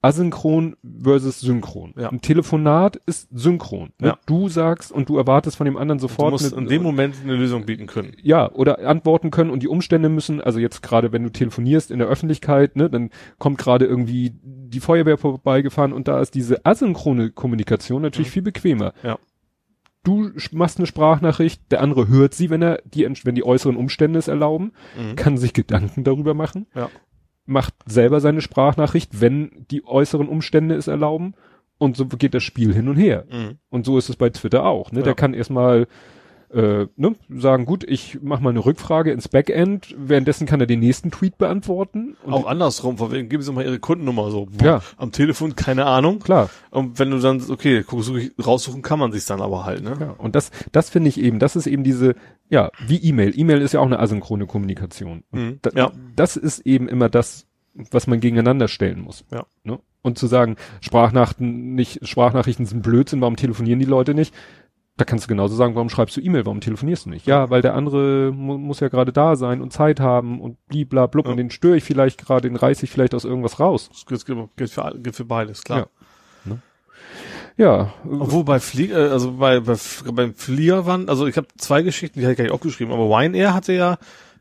asynchron 0.03 0.77
versus 1.01 1.41
synchron. 1.41 1.95
Ja. 1.97 2.11
Ein 2.11 2.21
Telefonat 2.21 2.97
ist 3.07 3.29
synchron. 3.33 3.93
Ne? 4.01 4.09
Ja. 4.09 4.19
Du 4.27 4.49
sagst 4.49 4.91
und 4.91 5.09
du 5.09 5.17
erwartest 5.17 5.57
von 5.57 5.65
dem 5.65 5.77
anderen 5.77 6.01
sofort. 6.01 6.29
Du 6.29 6.33
musst 6.33 6.53
eine, 6.53 6.63
in 6.63 6.69
dem 6.69 6.83
Moment 6.83 7.17
eine 7.23 7.37
Lösung 7.37 7.65
bieten 7.65 7.87
können. 7.87 8.13
Ja, 8.21 8.51
oder 8.53 8.81
antworten 8.81 9.31
können 9.31 9.51
und 9.51 9.63
die 9.63 9.69
Umstände 9.69 10.09
müssen, 10.09 10.41
also 10.41 10.59
jetzt 10.59 10.83
gerade 10.83 11.13
wenn 11.13 11.23
du 11.23 11.31
telefonierst 11.31 11.93
in 11.93 12.01
der 12.01 12.09
Öffentlichkeit, 12.09 12.75
ne, 12.75 12.91
dann 12.91 13.11
kommt 13.39 13.59
gerade 13.59 13.87
irgendwie 13.87 14.33
die 14.43 14.81
Feuerwehr 14.81 15.19
vorbeigefahren 15.19 15.93
und 15.93 16.09
da 16.09 16.21
ist 16.21 16.35
diese 16.35 16.67
asynchrone 16.67 17.31
Kommunikation 17.31 18.03
natürlich 18.03 18.29
mhm. 18.29 18.33
viel 18.33 18.43
bequemer. 18.43 18.95
Ja. 19.05 19.19
Du 20.05 20.33
machst 20.51 20.79
eine 20.79 20.89
Sprachnachricht, 20.89 21.71
der 21.71 21.81
andere 21.81 22.09
hört 22.09 22.35
sie, 22.35 22.51
wenn 22.51 22.61
er 22.61 22.83
die, 22.85 23.09
wenn 23.23 23.37
die 23.37 23.45
äußeren 23.45 23.77
Umstände 23.77 24.19
es 24.19 24.27
erlauben, 24.27 24.73
mhm. 24.99 25.15
kann 25.15 25.37
sich 25.37 25.53
Gedanken 25.53 26.03
darüber 26.03 26.35
machen. 26.35 26.67
Ja 26.75 26.91
macht 27.53 27.75
selber 27.87 28.21
seine 28.21 28.41
Sprachnachricht, 28.41 29.21
wenn 29.21 29.67
die 29.71 29.85
äußeren 29.87 30.29
Umstände 30.29 30.75
es 30.75 30.89
erlauben. 30.89 31.35
Und 31.79 31.97
so 31.97 32.07
geht 32.07 32.35
das 32.35 32.45
Spiel 32.45 32.73
hin 32.73 32.89
und 32.89 32.97
her. 32.97 33.25
Mhm. 33.31 33.59
Und 33.69 33.87
so 33.87 33.99
ist 33.99 34.09
es 34.09 34.17
bei 34.17 34.31
Twitter 34.31 34.65
auch. 34.65 34.93
Ne? 34.93 35.01
Ja. 35.01 35.05
Der 35.05 35.15
kann 35.15 35.35
erstmal 35.35 35.87
äh, 36.53 36.87
ne, 36.97 37.15
sagen, 37.31 37.65
gut, 37.65 37.85
ich 37.85 38.19
mache 38.23 38.43
mal 38.43 38.51
eine 38.51 38.65
Rückfrage 38.65 39.11
ins 39.11 39.29
Backend, 39.29 39.95
währenddessen 39.97 40.47
kann 40.47 40.61
er 40.61 40.67
den 40.67 40.81
nächsten 40.81 41.11
Tweet 41.11 41.39
beantworten. 41.39 42.17
Auch 42.27 42.47
andersrum, 42.47 42.99
von 42.99 43.11
wegen, 43.11 43.29
geben 43.29 43.43
Sie 43.43 43.53
mal 43.53 43.65
Ihre 43.65 43.79
Kundennummer 43.79 44.31
so. 44.31 44.49
Ja. 44.63 44.83
Am 44.97 45.13
Telefon, 45.13 45.57
keine 45.57 45.87
Ahnung. 45.87 46.21
Klar. 46.21 46.51
Und 46.71 46.99
wenn 46.99 47.11
du 47.11 47.19
dann, 47.19 47.43
okay, 47.51 47.85
such 47.89 48.17
ich, 48.17 48.33
raussuchen 48.45 48.83
kann 48.83 48.99
man 48.99 49.13
sich 49.13 49.25
dann 49.25 49.41
aber 49.41 49.65
halt, 49.65 49.83
ne? 49.83 49.97
Ja, 49.99 50.11
und 50.19 50.35
das, 50.35 50.51
das 50.73 50.91
finde 50.91 51.09
ich 51.09 51.19
eben, 51.19 51.39
das 51.39 51.57
ist 51.57 51.67
eben 51.67 51.85
diese, 51.85 52.15
ja, 52.49 52.71
wie 52.87 52.99
E-Mail. 52.99 53.33
E-Mail 53.39 53.63
ist 53.63 53.73
ja 53.73 53.81
auch 53.81 53.87
eine 53.87 53.99
asynchrone 53.99 54.47
Kommunikation. 54.47 55.25
Mhm. 55.31 55.59
Da, 55.63 55.71
Ja. 55.75 55.93
Das 56.17 56.37
ist 56.37 56.67
eben 56.67 56.89
immer 56.89 57.09
das, 57.09 57.47
was 57.91 58.07
man 58.07 58.21
gegeneinander 58.21 58.69
stellen 58.69 59.01
muss. 59.01 59.25
Ja. 59.33 59.47
Ne? 59.65 59.79
Und 60.03 60.19
zu 60.19 60.27
sagen, 60.27 60.57
Sprachnachrichten 60.81 61.75
nicht, 61.75 62.07
Sprachnachrichten 62.07 62.67
sind 62.67 62.83
Blödsinn, 62.83 63.21
warum 63.21 63.37
telefonieren 63.37 63.79
die 63.79 63.87
Leute 63.87 64.15
nicht? 64.15 64.35
Da 65.03 65.05
kannst 65.05 65.25
du 65.25 65.29
genauso 65.31 65.57
sagen, 65.57 65.75
warum 65.75 65.89
schreibst 65.89 66.17
du 66.17 66.21
E-Mail, 66.21 66.47
warum 66.47 66.61
telefonierst 66.61 67.07
du 67.07 67.11
nicht? 67.11 67.27
Ja, 67.27 67.51
weil 67.51 67.61
der 67.61 67.75
andere 67.75 68.31
mu 68.31 68.57
muss 68.57 68.79
ja 68.79 68.87
gerade 68.87 69.13
da 69.13 69.35
sein 69.35 69.61
und 69.61 69.73
Zeit 69.73 69.99
haben 69.99 70.41
und 70.41 70.65
bliblablub 70.69 71.25
Ja. 71.27 71.33
und 71.33 71.39
den 71.39 71.51
störe 71.51 71.77
ich 71.77 71.83
vielleicht 71.83 72.25
gerade, 72.25 72.49
den 72.49 72.55
reiß 72.55 72.81
ich 72.85 72.91
vielleicht 72.93 73.13
aus 73.13 73.25
irgendwas 73.25 73.59
raus. 73.59 73.89
Das 73.91 74.07
gilt, 74.07 74.25
gilt, 74.57 74.71
für, 74.71 74.95
gilt 75.03 75.17
für 75.17 75.25
beides, 75.25 75.65
klar. 75.65 75.89
Ja. 76.47 76.57
Ja, 77.57 77.93
Obwohl 78.09 78.45
bei 78.45 78.61
Flieger, 78.61 79.09
äh, 79.09 79.11
also 79.11 79.33
bei, 79.33 79.59
bei 79.59 79.75
beim 80.13 80.35
Flieger 80.37 80.87
waren, 80.87 81.09
also 81.09 81.27
ich 81.27 81.37
habe 81.37 81.49
zwei 81.59 81.83
Geschichten, 81.83 82.21
die 82.21 82.25
hatte 82.25 82.33
ich 82.33 82.39
gar 82.39 82.45
nicht 82.45 82.55
aufgeschrieben, 82.55 82.95
aber 82.95 83.07
Ryanair 83.07 83.55
hatte 83.55 83.73
ja, 83.73 83.99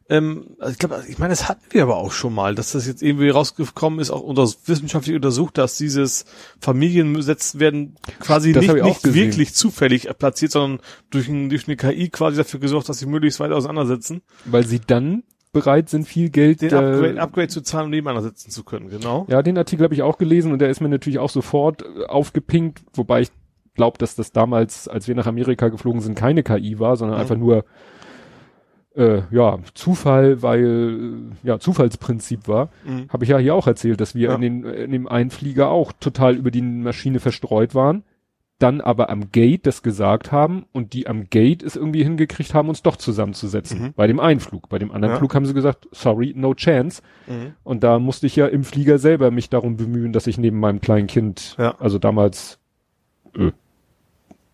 ähm, 0.10 0.56
also 0.60 0.74
ich 0.74 0.80
glaube, 0.80 1.04
ich 1.08 1.20
meine, 1.20 1.32
das 1.32 1.48
hatten 1.48 1.64
wir 1.70 1.84
aber 1.84 1.98
auch 1.98 2.12
schon 2.12 2.34
mal, 2.34 2.56
dass 2.56 2.72
das 2.74 2.86
jetzt 2.88 3.02
irgendwie 3.02 3.30
rausgekommen 3.30 4.00
ist, 4.00 4.12
auch 4.12 4.22
unter, 4.22 4.44
wissenschaftlich 4.66 5.16
untersucht, 5.16 5.58
dass 5.58 5.78
dieses 5.78 6.26
Familienbesetzt 6.60 7.60
werden 7.60 7.96
quasi 8.20 8.52
Das 8.54 8.66
nicht, 8.66 8.84
nicht 8.84 9.14
wirklich 9.14 9.54
zufällig 9.54 10.10
platziert, 10.18 10.52
sondern 10.52 10.82
durch, 11.10 11.28
ein, 11.28 11.50
durch 11.50 11.68
eine 11.68 11.78
KI 11.78 12.10
quasi 12.10 12.38
dafür 12.38 12.60
gesorgt, 12.60 12.90
dass 12.90 13.00
sie 13.00 13.06
möglichst 13.06 13.40
weit 13.40 13.52
auseinandersetzen, 13.52 14.22
weil 14.46 14.66
sie 14.66 14.80
dann 14.86 15.24
bereit 15.54 15.90
sind, 15.90 16.08
viel 16.08 16.30
Geld 16.30 16.62
den 16.62 16.72
äh, 16.72 16.76
Upgrade, 16.76 17.22
Upgrade 17.22 17.48
zu 17.50 17.62
zahlen 17.62 17.86
und 17.86 17.92
nebeneinander 17.92 18.28
sitzen 18.30 18.52
zu 18.52 18.64
können, 18.64 18.90
genau. 18.90 19.26
Ja, 19.30 19.42
den 19.42 19.58
Artikel 19.58 19.84
habe 19.84 19.94
ich 19.94 20.02
auch 20.02 20.18
gelesen 20.18 20.52
und 20.54 20.60
der 20.60 20.70
ist 20.70 20.80
mir 20.82 20.90
natürlich 20.90 21.20
auch 21.20 21.30
sofort 21.30 21.84
äh, 21.84 22.06
aufgepinkt, 22.06 22.82
wobei 22.94 23.22
ich 23.22 23.32
glaube, 23.76 23.98
dass 23.98 24.16
das 24.16 24.32
damals, 24.32 24.88
als 24.88 25.08
wir 25.08 25.16
nach 25.16 25.28
Amerika 25.28 25.70
geflogen 25.70 26.02
sind, 26.02 26.16
keine 26.16 26.44
KI 26.44 26.80
war, 26.80 26.96
sondern 26.98 27.18
Mhm. 27.18 27.22
einfach 27.22 27.38
nur 27.38 27.66
äh, 28.96 29.22
ja 29.32 29.58
Zufall, 29.74 30.42
weil 30.42 31.34
äh, 31.44 31.48
ja 31.48 31.60
Zufallsprinzip 31.60 32.48
war. 32.48 32.70
Mhm. 32.86 33.08
Habe 33.10 33.24
ich 33.24 33.30
ja 33.30 33.38
hier 33.38 33.56
auch 33.56 33.68
erzählt, 33.68 34.02
dass 34.02 34.16
wir 34.16 34.30
Ja. 34.30 34.36
in, 34.36 34.42
den, 34.42 34.64
in 34.66 34.92
dem 34.92 35.08
einen 35.08 35.30
Flieger 35.30 35.70
auch 35.70 35.92
total 35.94 36.36
über 36.36 36.52
die 36.52 36.62
Maschine 36.62 37.20
verstreut 37.20 37.74
waren, 37.74 38.04
dann 38.60 38.80
aber 38.80 39.10
am 39.10 39.32
Gate 39.32 39.66
das 39.66 39.82
gesagt 39.82 40.32
haben 40.32 40.66
und 40.72 40.94
die 40.94 41.08
am 41.08 41.30
Gate 41.32 41.64
es 41.64 41.76
irgendwie 41.76 42.04
hingekriegt 42.04 42.54
haben, 42.54 42.70
uns 42.70 42.84
doch 42.84 42.96
zusammenzusetzen. 42.96 43.82
Mhm. 43.82 43.94
Bei 43.96 44.06
dem 44.06 44.20
einen 44.20 44.40
Flug. 44.40 44.70
Bei 44.70 44.78
dem 44.78 44.92
anderen 44.92 45.14
Ja. 45.14 45.18
Flug 45.18 45.34
haben 45.34 45.46
sie 45.48 45.54
gesagt, 45.56 45.88
sorry, 45.92 46.34
no 46.36 46.54
chance. 46.54 47.02
Mhm. 47.28 47.54
Und 47.64 47.84
da 47.84 47.98
musste 47.98 48.28
ich 48.28 48.36
ja 48.36 48.46
im 48.46 48.64
Flieger 48.64 49.00
selber 49.00 49.32
mich 49.32 49.50
darum 49.50 49.78
bemühen, 49.78 50.14
dass 50.14 50.28
ich 50.28 50.38
neben 50.38 50.60
meinem 50.60 50.80
kleinen 50.82 51.08
Kind, 51.08 51.56
Ja. 51.58 51.76
also 51.80 51.98
damals, 51.98 52.60
äh, 53.36 53.52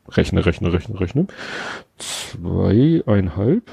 rechne, 0.09 0.45
rechne, 0.45 0.71
rechne, 0.71 0.97
rechne, 1.01 1.27
zweieinhalb, 1.97 3.63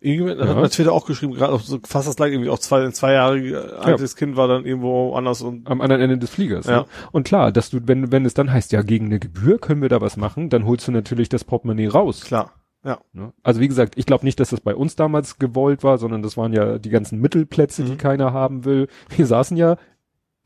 Irgendjemand 0.00 0.40
Ja. 0.40 0.48
hat 0.48 0.56
mir 0.62 0.68
Twitter 0.70 0.92
auch 0.92 1.06
geschrieben, 1.06 1.32
gerade 1.34 1.58
so 1.58 1.78
fast 1.84 2.06
das 2.06 2.16
gleiche, 2.16 2.34
irgendwie 2.34 2.50
auch 2.50 2.58
zwei, 2.58 2.84
ein 2.84 2.92
zwei 2.92 3.12
Jahre 3.14 3.78
altes 3.80 4.14
Kind 4.14 4.36
war 4.36 4.46
dann 4.46 4.66
irgendwo 4.66 5.14
anders 5.14 5.40
und 5.42 5.66
am 5.68 5.80
anderen 5.80 6.02
Ende 6.02 6.18
des 6.18 6.30
Fliegers. 6.30 6.66
Ja. 6.66 6.80
Ne? 6.80 6.86
Und 7.12 7.24
klar, 7.26 7.50
dass 7.50 7.70
du, 7.70 7.80
wenn, 7.86 8.12
wenn 8.12 8.26
es 8.26 8.34
dann 8.34 8.52
heißt, 8.52 8.72
ja, 8.72 8.82
gegen 8.82 9.06
eine 9.06 9.18
Gebühr 9.18 9.58
können 9.58 9.80
wir 9.82 9.88
da 9.88 10.00
was 10.02 10.16
machen, 10.18 10.50
dann 10.50 10.66
holst 10.66 10.86
du 10.86 10.92
natürlich 10.92 11.28
das 11.30 11.44
Portemonnaie 11.44 11.88
raus. 11.88 12.20
klar. 12.24 12.52
Ja. 12.84 12.98
Ne? 13.12 13.32
Also 13.42 13.60
wie 13.60 13.66
gesagt, 13.68 13.94
ich 13.96 14.06
glaube 14.06 14.24
nicht, 14.24 14.38
dass 14.38 14.50
das 14.50 14.60
bei 14.60 14.74
uns 14.74 14.94
damals 14.94 15.38
gewollt 15.40 15.82
war, 15.82 15.98
sondern 15.98 16.22
das 16.22 16.36
waren 16.36 16.52
ja 16.52 16.78
die 16.78 16.90
ganzen 16.90 17.18
Mittelplätze, 17.20 17.82
die 17.82 17.92
Mhm. 17.92 17.98
keiner 17.98 18.32
haben 18.32 18.64
will. 18.64 18.86
Wir 19.16 19.26
saßen 19.26 19.56
ja 19.56 19.76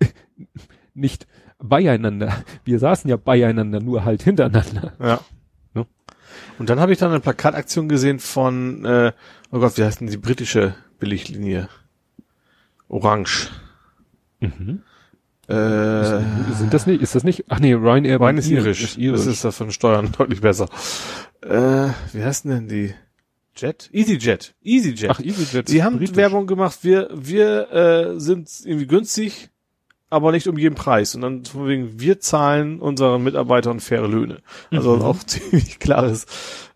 nicht 0.95 1.27
beieinander. 1.59 2.33
Wir 2.65 2.79
saßen 2.79 3.11
ja 3.11 3.17
beieinander, 3.17 3.81
nur 3.81 4.05
halt 4.05 4.23
hintereinander. 4.23 4.93
Ja. 5.01 5.21
Ne? 5.75 5.87
Und 6.59 6.71
dann 6.71 6.81
habe 6.81 6.93
ich 6.93 6.99
dann 6.99 7.11
eine 7.11 7.21
Plakataktion 7.21 7.89
gesehen 7.89 8.19
von, 8.19 8.85
äh, 8.87 9.13
oh 9.51 9.61
Gott, 9.61 9.77
wie 9.79 9.85
heißt 9.85 10.01
denn 10.01 10.09
die 10.09 10.17
britische 10.17 10.75
Billiglinie? 10.99 11.69
Orange. 12.89 13.51
Mhm. 14.41 14.83
Äh, 15.49 16.23
Sind 16.55 16.73
das 16.73 16.87
nicht, 16.87 17.03
ist 17.03 17.15
das 17.15 17.25
nicht? 17.25 17.45
Ach 17.49 17.59
nee, 17.59 17.75
Ryanair 17.75 18.21
Wein 18.21 18.39
ist 18.39 18.49
irisch. 18.49 18.83
Ist 18.83 18.99
irisch. 18.99 19.19
Das 19.19 19.27
ist 19.27 19.45
das 19.45 19.57
von 19.57 19.73
Steuern 19.73 20.13
deutlich 20.19 20.41
besser. 20.41 20.69
Äh, 21.43 21.89
wie 22.13 22.23
heißen 22.23 22.51
denn 22.51 22.69
die? 22.69 22.95
Jet? 23.57 23.91
EasyJet. 23.93 24.55
EasyJet. 24.63 25.11
Ach, 25.11 25.21
EasyJet. 25.21 25.69
Ist 25.69 25.83
haben 25.83 25.99
britisch. 25.99 26.17
Werbung 26.17 26.47
gemacht, 26.47 26.79
wir, 26.83 27.11
wir 27.13 27.71
äh, 27.73 28.21
sind 28.21 28.49
irgendwie 28.65 28.87
günstig, 28.87 29.51
aber 30.11 30.33
nicht 30.33 30.49
um 30.49 30.59
jeden 30.59 30.75
Preis. 30.75 31.15
Und 31.15 31.23
dann 31.23 31.45
von 31.45 31.67
wegen, 31.69 32.01
wir 32.01 32.21
zahlen 32.21 32.81
unseren 32.81 33.23
Mitarbeitern 33.23 33.81
faire 33.81 34.09
Löhne. 34.09 34.39
Also 34.71 34.97
Mhm. 34.97 35.03
auch 35.03 35.19
ziemlich 35.25 35.79
klares, 35.79 36.27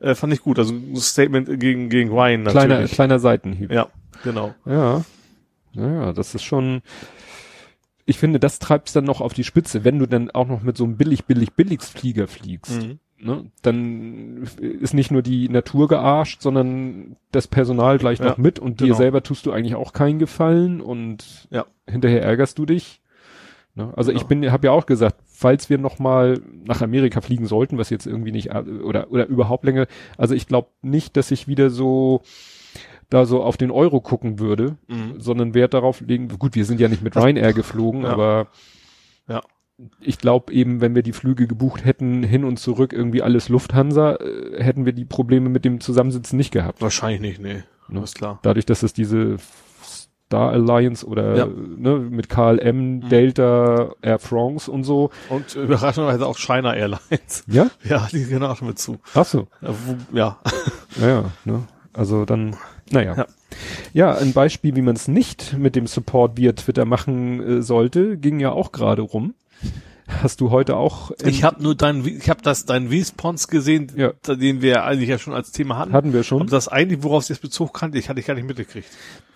äh, 0.01 0.15
fand 0.15 0.33
ich 0.33 0.41
gut. 0.41 0.59
Also 0.59 0.73
ein 0.73 0.97
Statement 0.97 1.61
gegen, 1.61 1.89
gegen 1.91 2.11
Ryan 2.11 2.45
Kleiner, 2.45 2.75
natürlich. 2.75 2.93
kleiner 2.93 3.19
Seitenhieb. 3.19 3.71
Ja, 3.73 3.89
genau. 4.23 4.55
Ja. 4.65 5.05
Naja, 5.75 6.13
das 6.13 6.35
ist 6.37 6.45
schon, 6.45 6.83
ich 8.07 8.19
finde, 8.19 8.39
das 8.39 8.59
treibt's 8.61 8.93
dann 8.93 9.05
noch 9.05 9.21
auf 9.21 9.33
die 9.35 9.45
Spitze, 9.45 9.83
wenn 9.85 9.99
du 9.99 10.07
dann 10.07 10.31
auch 10.31 10.47
noch 10.47 10.63
mit 10.63 10.77
so 10.77 10.85
einem 10.85 10.97
billig, 10.97 11.25
billig, 11.25 11.55
Billigsflieger 11.55 12.29
fliegst. 12.29 12.83
Mhm. 12.83 12.99
Ne? 13.19 13.51
Dann 13.63 14.47
ist 14.61 14.93
nicht 14.93 15.11
nur 15.11 15.23
die 15.23 15.49
Natur 15.49 15.89
gearscht, 15.89 16.43
sondern 16.43 17.17
das 17.33 17.49
Personal 17.49 17.97
gleich 17.99 18.19
Ja, 18.19 18.27
noch 18.27 18.39
mit 18.39 18.59
und 18.59 18.81
dir 18.81 18.87
genau. 18.87 18.97
selber 18.99 19.23
tust 19.23 19.47
du 19.47 19.53
eigentlich 19.53 19.75
auch 19.77 19.93
keinen 19.95 20.19
Gefallen 20.19 20.81
und 20.83 21.49
Ja. 21.51 21.65
hinterher 21.89 22.23
ärgerst 22.23 22.59
du 22.59 22.67
dich. 22.67 23.01
Ne? 23.77 23.93
Also 23.97 24.13
ich 24.13 24.27
Genau. 24.27 24.41
bin, 24.43 24.53
habe 24.53 24.67
ja 24.69 24.73
auch 24.73 24.87
gesagt, 24.87 25.17
falls 25.27 25.69
wir 25.69 25.79
noch 25.79 25.99
mal 25.99 26.41
nach 26.65 26.81
Amerika 26.81 27.21
fliegen 27.21 27.47
sollten, 27.47 27.77
was 27.77 27.91
jetzt 27.91 28.07
irgendwie 28.07 28.31
nicht 28.33 28.51
äh, 28.51 28.63
oder 28.85 29.11
oder 29.11 29.27
überhaupt 29.27 29.65
länger, 29.65 29.87
also 30.17 30.35
ich 30.35 30.47
glaube 30.47 30.69
nicht, 30.83 31.17
dass 31.17 31.31
ich 31.31 31.49
wieder 31.49 31.71
so 31.71 32.23
da 33.11 33.27
so 33.27 33.43
auf 33.43 33.57
den 33.57 33.71
Euro 33.71 34.01
gucken 34.01 34.39
würde, 34.39 34.77
Mhm. 34.89 35.21
sondern 35.21 35.55
Wert 35.55 35.75
darauf 35.75 36.01
legen. 36.01 36.29
Gut, 36.39 36.55
wir 36.55 36.65
sind 36.65 36.81
ja 36.81 36.89
nicht 36.89 37.03
mit 37.03 37.17
Ryanair 37.17 37.53
geflogen, 37.53 38.03
Ja. 38.03 38.11
aber 38.11 38.47
Ja. 39.29 39.43
ich 40.01 40.19
glaube 40.19 40.53
eben, 40.53 40.81
wenn 40.81 40.95
wir 40.95 41.03
die 41.03 41.13
Flüge 41.13 41.47
gebucht 41.49 41.85
hätten, 41.85 42.23
hin 42.23 42.45
und 42.45 42.59
zurück 42.59 42.93
irgendwie 42.93 43.23
alles 43.23 43.49
Lufthansa, 43.49 44.17
äh, 44.17 44.63
hätten 44.63 44.85
wir 44.87 44.93
die 44.93 45.05
Probleme 45.05 45.49
mit 45.49 45.65
dem 45.65 45.81
Zusammensitzen 45.81 46.37
nicht 46.37 46.53
gehabt. 46.53 46.81
Wahrscheinlich 46.81 47.21
nicht, 47.21 47.41
nee. 47.41 47.65
Ne? 47.89 48.03
Ist 48.03 48.15
klar. 48.15 48.39
Dadurch, 48.43 48.67
dass 48.67 48.83
es 48.85 48.93
diese 48.95 49.37
Star 50.27 50.51
Alliance 50.53 51.07
oder 51.07 51.37
Ja. 51.37 51.47
Mhm. 51.47 51.77
ne, 51.83 51.99
mit 51.99 52.29
KLM, 52.29 53.09
Delta, 53.09 53.93
Air 54.03 54.19
France 54.19 54.71
und 54.71 54.85
so. 54.85 55.11
Und 55.29 55.55
überraschenderweise 55.55 56.27
auch 56.27 56.39
China 56.39 56.75
Airlines. 56.75 57.45
Ja? 57.47 57.71
Ja, 57.85 58.09
die 58.11 58.25
gehören 58.25 58.43
auch 58.45 58.61
mit 58.63 58.79
zu. 58.79 58.99
Ach 59.15 59.25
so. 59.27 59.47
Ja, 59.61 59.69
wo, 59.87 60.17
ja. 60.17 60.39
Ja, 61.01 61.09
ja, 61.09 61.25
ne? 61.45 61.63
Also 61.93 62.25
dann, 62.25 62.57
naja. 62.91 63.15
Ja. 63.17 63.27
Ja, 63.93 64.15
ein 64.17 64.33
Beispiel, 64.33 64.75
wie 64.75 64.83
man 64.83 64.97
es 64.97 65.07
nicht 65.07 65.57
mit 65.57 65.77
dem 65.77 65.87
Support 65.87 66.37
via 66.37 66.53
Twitter 66.53 66.85
machen 66.85 67.59
äh, 67.59 67.63
sollte, 67.63 68.17
ging 68.17 68.41
ja 68.41 68.51
auch 68.51 68.73
gerade 68.73 69.03
rum. 69.03 69.35
Hast 70.07 70.43
du 70.43 70.51
heute 70.51 70.77
auch 70.77 71.13
Ich 71.25 71.45
habe 71.45 71.63
nur 71.63 71.75
deinen, 71.75 72.07
ich 72.07 72.29
habe 72.29 72.43
das 72.43 72.67
deinen 72.67 72.89
Response 72.89 73.49
gesehen, 73.49 73.91
Ja. 73.97 74.13
den 74.35 74.61
wir 74.61 74.85
eigentlich 74.85 75.09
ja 75.09 75.19
schon 75.19 75.33
als 75.33 75.51
Thema 75.51 75.79
hatten. 75.79 75.93
hatten 75.95 76.13
wir 76.13 76.23
schon. 76.25 76.43
Aber 76.43 76.51
das 76.51 76.69
eigentlich, 76.69 77.03
worauf 77.03 77.23
es 77.23 77.31
jetzt 77.31 77.41
Bezug 77.41 77.73
kannte, 77.73 77.99
ich 77.99 78.09
hatte 78.11 78.21
ich 78.21 78.27
gar 78.27 78.35
nicht 78.35 78.47
mitgekriegt. 78.47 78.87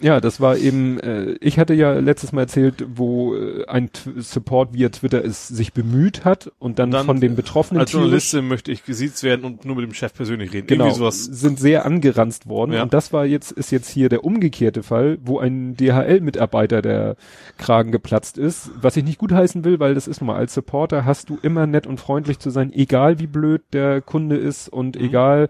Ja, 0.01 0.21
das 0.21 0.41
war 0.41 0.57
eben, 0.59 1.01
äh, 1.01 1.33
ich 1.41 1.59
hatte 1.59 1.73
ja 1.75 1.95
letztes 1.95 2.33
Mal 2.33 2.43
erzählt, 2.43 2.85
wo 2.95 3.35
äh, 3.35 3.65
ein 3.67 3.91
T 3.93 4.11
Support 4.19 4.75
via 4.75 4.91
Twitter 4.91 5.25
es 5.25 5.49
sich 5.49 5.73
bemüht 5.73 6.25
hat 6.27 6.53
und 6.59 6.79
dann, 6.79 6.89
Und 6.89 6.93
dann, 6.93 7.07
von 7.07 7.21
den 7.21 7.35
Betroffenen 7.35 7.81
Als 7.81 7.93
Journalistin 7.93 8.47
möchte 8.47 8.71
ich 8.71 8.85
gesiezt 8.85 9.23
werden 9.23 9.45
und 9.47 9.65
nur 9.65 9.75
mit 9.77 9.85
dem 9.87 9.95
Chef 9.95 10.13
persönlich 10.13 10.53
reden. 10.53 10.67
genau, 10.67 10.85
Irgendwie 10.85 10.99
sowas. 10.99 11.25
sind 11.25 11.59
sehr 11.59 11.87
angeranzt 11.87 12.47
worden. 12.47 12.73
Ja. 12.75 12.83
Und 12.83 12.93
das 12.95 13.13
war 13.13 13.25
jetzt, 13.25 13.53
ist 13.53 13.73
jetzt 13.73 13.89
hier 13.89 14.09
der 14.11 14.23
umgekehrte 14.25 14.83
Fall, 14.83 15.19
wo 15.25 15.39
ein 15.41 15.77
DHL-Mitarbeiter 15.77 16.83
der 16.83 17.17
Kragen 17.57 17.91
geplatzt 17.91 18.37
ist. 18.39 18.71
Was 18.81 18.97
ich 18.97 19.05
nicht 19.05 19.19
gutheißen 19.19 19.65
will, 19.65 19.81
weil 19.81 19.95
das 19.95 20.07
ist 20.07 20.21
nun 20.21 20.29
mal 20.29 20.37
als 20.37 20.58
Supporter 20.59 21.05
hast 21.05 21.31
du 21.31 21.39
immer 21.41 21.67
nett 21.67 21.87
und 21.87 21.99
freundlich 22.01 22.39
zu 22.41 22.51
sein, 22.51 22.73
egal 22.73 23.19
wie 23.21 23.27
blöd 23.29 23.63
der 23.73 24.01
Kunde 24.03 24.37
ist 24.37 24.69
und 24.69 24.97
Mhm. 24.97 25.05
egal 25.05 25.49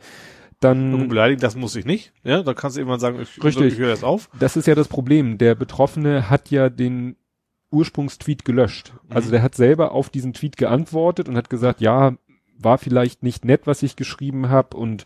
dann 0.61 0.93
Und 0.93 1.09
beleidigen, 1.09 1.41
das 1.41 1.55
muss 1.57 1.77
ich 1.77 1.85
nicht. 1.87 2.13
Ja, 2.25 2.43
da 2.43 2.53
kannst 2.53 2.77
du 2.77 2.81
irgendwann 2.81 3.01
sagen, 3.01 3.19
ich, 3.21 3.43
Richtig. 3.43 3.75
ich 3.75 3.79
höre 3.79 3.91
jetzt 3.91 4.05
auf. 4.05 4.29
Das 4.39 4.57
ist 4.57 4.67
ja 4.67 4.75
das 4.75 4.89
Problem. 4.89 5.39
Der 5.39 5.55
Betroffene 5.55 6.29
hat 6.29 6.51
ja 6.51 6.69
den 6.69 7.17
Ursprungstweet 7.71 8.45
gelöscht. 8.45 8.93
Also 9.09 9.29
Mhm. 9.29 9.33
der 9.33 9.43
hat 9.43 9.55
selber 9.55 9.93
auf 9.93 10.11
diesen 10.11 10.33
Tweet 10.33 10.57
geantwortet 10.57 11.29
und 11.29 11.37
hat 11.37 11.49
gesagt, 11.51 11.81
ja, 11.81 12.15
war 12.61 12.77
vielleicht 12.79 13.23
nicht 13.23 13.45
nett, 13.45 13.63
was 13.67 13.83
ich 13.85 13.95
geschrieben 13.97 14.49
habe 14.49 14.77
und 14.77 15.05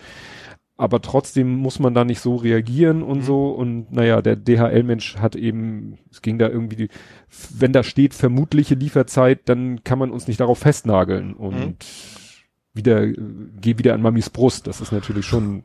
aber 0.82 1.00
trotzdem 1.00 1.54
muss 1.56 1.78
man 1.78 1.94
da 1.94 2.04
nicht 2.04 2.20
so 2.20 2.34
reagieren 2.36 3.02
und 3.02 3.18
Mhm. 3.18 3.22
so 3.22 3.50
und 3.50 3.92
naja, 3.92 4.20
der 4.20 4.34
DHL-Mensch 4.36 5.16
hat 5.16 5.36
eben, 5.36 5.98
es 6.10 6.22
ging 6.22 6.38
da 6.38 6.48
irgendwie, 6.48 6.76
die, 6.76 6.88
wenn 7.50 7.72
da 7.72 7.82
steht 7.84 8.14
vermutliche 8.14 8.74
Lieferzeit, 8.74 9.48
dann 9.48 9.84
kann 9.84 9.98
man 10.00 10.10
uns 10.10 10.26
nicht 10.26 10.40
darauf 10.40 10.58
festnageln 10.58 11.34
und 11.34 11.76
wieder, 12.74 13.02
äh, 13.04 13.14
geh 13.60 13.78
wieder 13.78 13.94
an 13.94 14.02
Mamis 14.02 14.28
Brust. 14.30 14.66
Das 14.66 14.80
ist 14.80 14.90
natürlich 14.92 15.24
schon, 15.26 15.62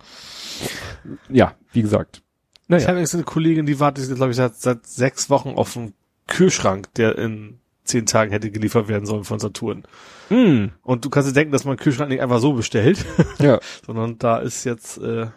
ja, 1.30 1.56
wie 1.72 1.82
gesagt. 1.82 2.22
Naja. 2.68 2.84
Ich 2.84 2.88
habe 2.90 3.00
jetzt 3.00 3.16
eine 3.16 3.24
Kollegin, 3.24 3.66
die 3.66 3.80
wartet, 3.80 4.14
glaube 4.16 4.32
ich, 4.32 4.38
seit, 4.38 4.56
seit 4.56 4.86
sechs 4.86 5.30
Wochen 5.30 5.50
auf 5.50 5.76
einen 5.76 5.94
Kühlschrank, 6.28 6.94
der 6.96 7.18
in 7.18 7.60
zehn 7.88 8.06
Tagen 8.06 8.32
hätte 8.32 8.52
geliefert 8.52 8.88
werden 8.88 9.06
sollen 9.06 9.24
von 9.24 9.40
Saturn. 9.40 9.84
Mm. 10.30 10.68
Und 10.84 11.06
du 11.06 11.10
kannst 11.10 11.30
dir 11.30 11.34
denken, 11.34 11.52
dass 11.52 11.66
man 11.66 11.78
Kühlschrank 11.78 12.10
nicht 12.10 12.22
einfach 12.22 12.40
so 12.40 12.54
bestellt. 12.54 13.06
Ja. 13.40 13.60
sondern 13.86 14.18
da 14.18 14.40
ist 14.40 14.64
jetzt, 14.64 14.98
äh, 14.98 15.28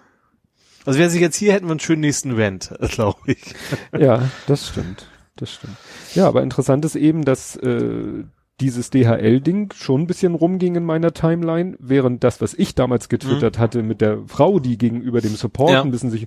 also 0.86 0.98
wer 0.98 1.10
sich 1.10 1.20
jetzt 1.20 1.36
hier 1.36 1.52
hätten 1.52 1.66
wir 1.66 1.72
einen 1.72 1.80
schönen 1.80 2.00
nächsten 2.00 2.32
Rent, 2.32 2.72
glaube 2.90 3.18
ich. 3.26 3.54
ja, 3.96 4.30
das 4.46 4.68
stimmt. 4.68 5.06
Das 5.36 5.52
stimmt. 5.52 5.76
Ja, 6.14 6.28
aber 6.28 6.42
interessant 6.42 6.84
ist 6.84 6.96
eben, 6.96 7.24
dass 7.24 7.56
äh, 7.56 8.24
dieses 8.60 8.90
DHL-Ding 8.90 9.72
schon 9.74 10.02
ein 10.02 10.06
bisschen 10.06 10.34
rumging 10.34 10.76
in 10.76 10.84
meiner 10.84 11.12
Timeline, 11.12 11.76
während 11.78 12.24
das, 12.24 12.40
was 12.40 12.54
ich 12.54 12.74
damals 12.74 13.08
getwittert 13.08 13.56
mhm. 13.56 13.60
hatte 13.60 13.82
mit 13.82 14.00
der 14.00 14.18
Frau, 14.26 14.58
die 14.58 14.76
gegenüber 14.76 15.20
dem 15.20 15.34
Support 15.34 15.72
ja. 15.72 15.82
ein 15.82 15.90
bisschen 15.90 16.10
sich 16.10 16.26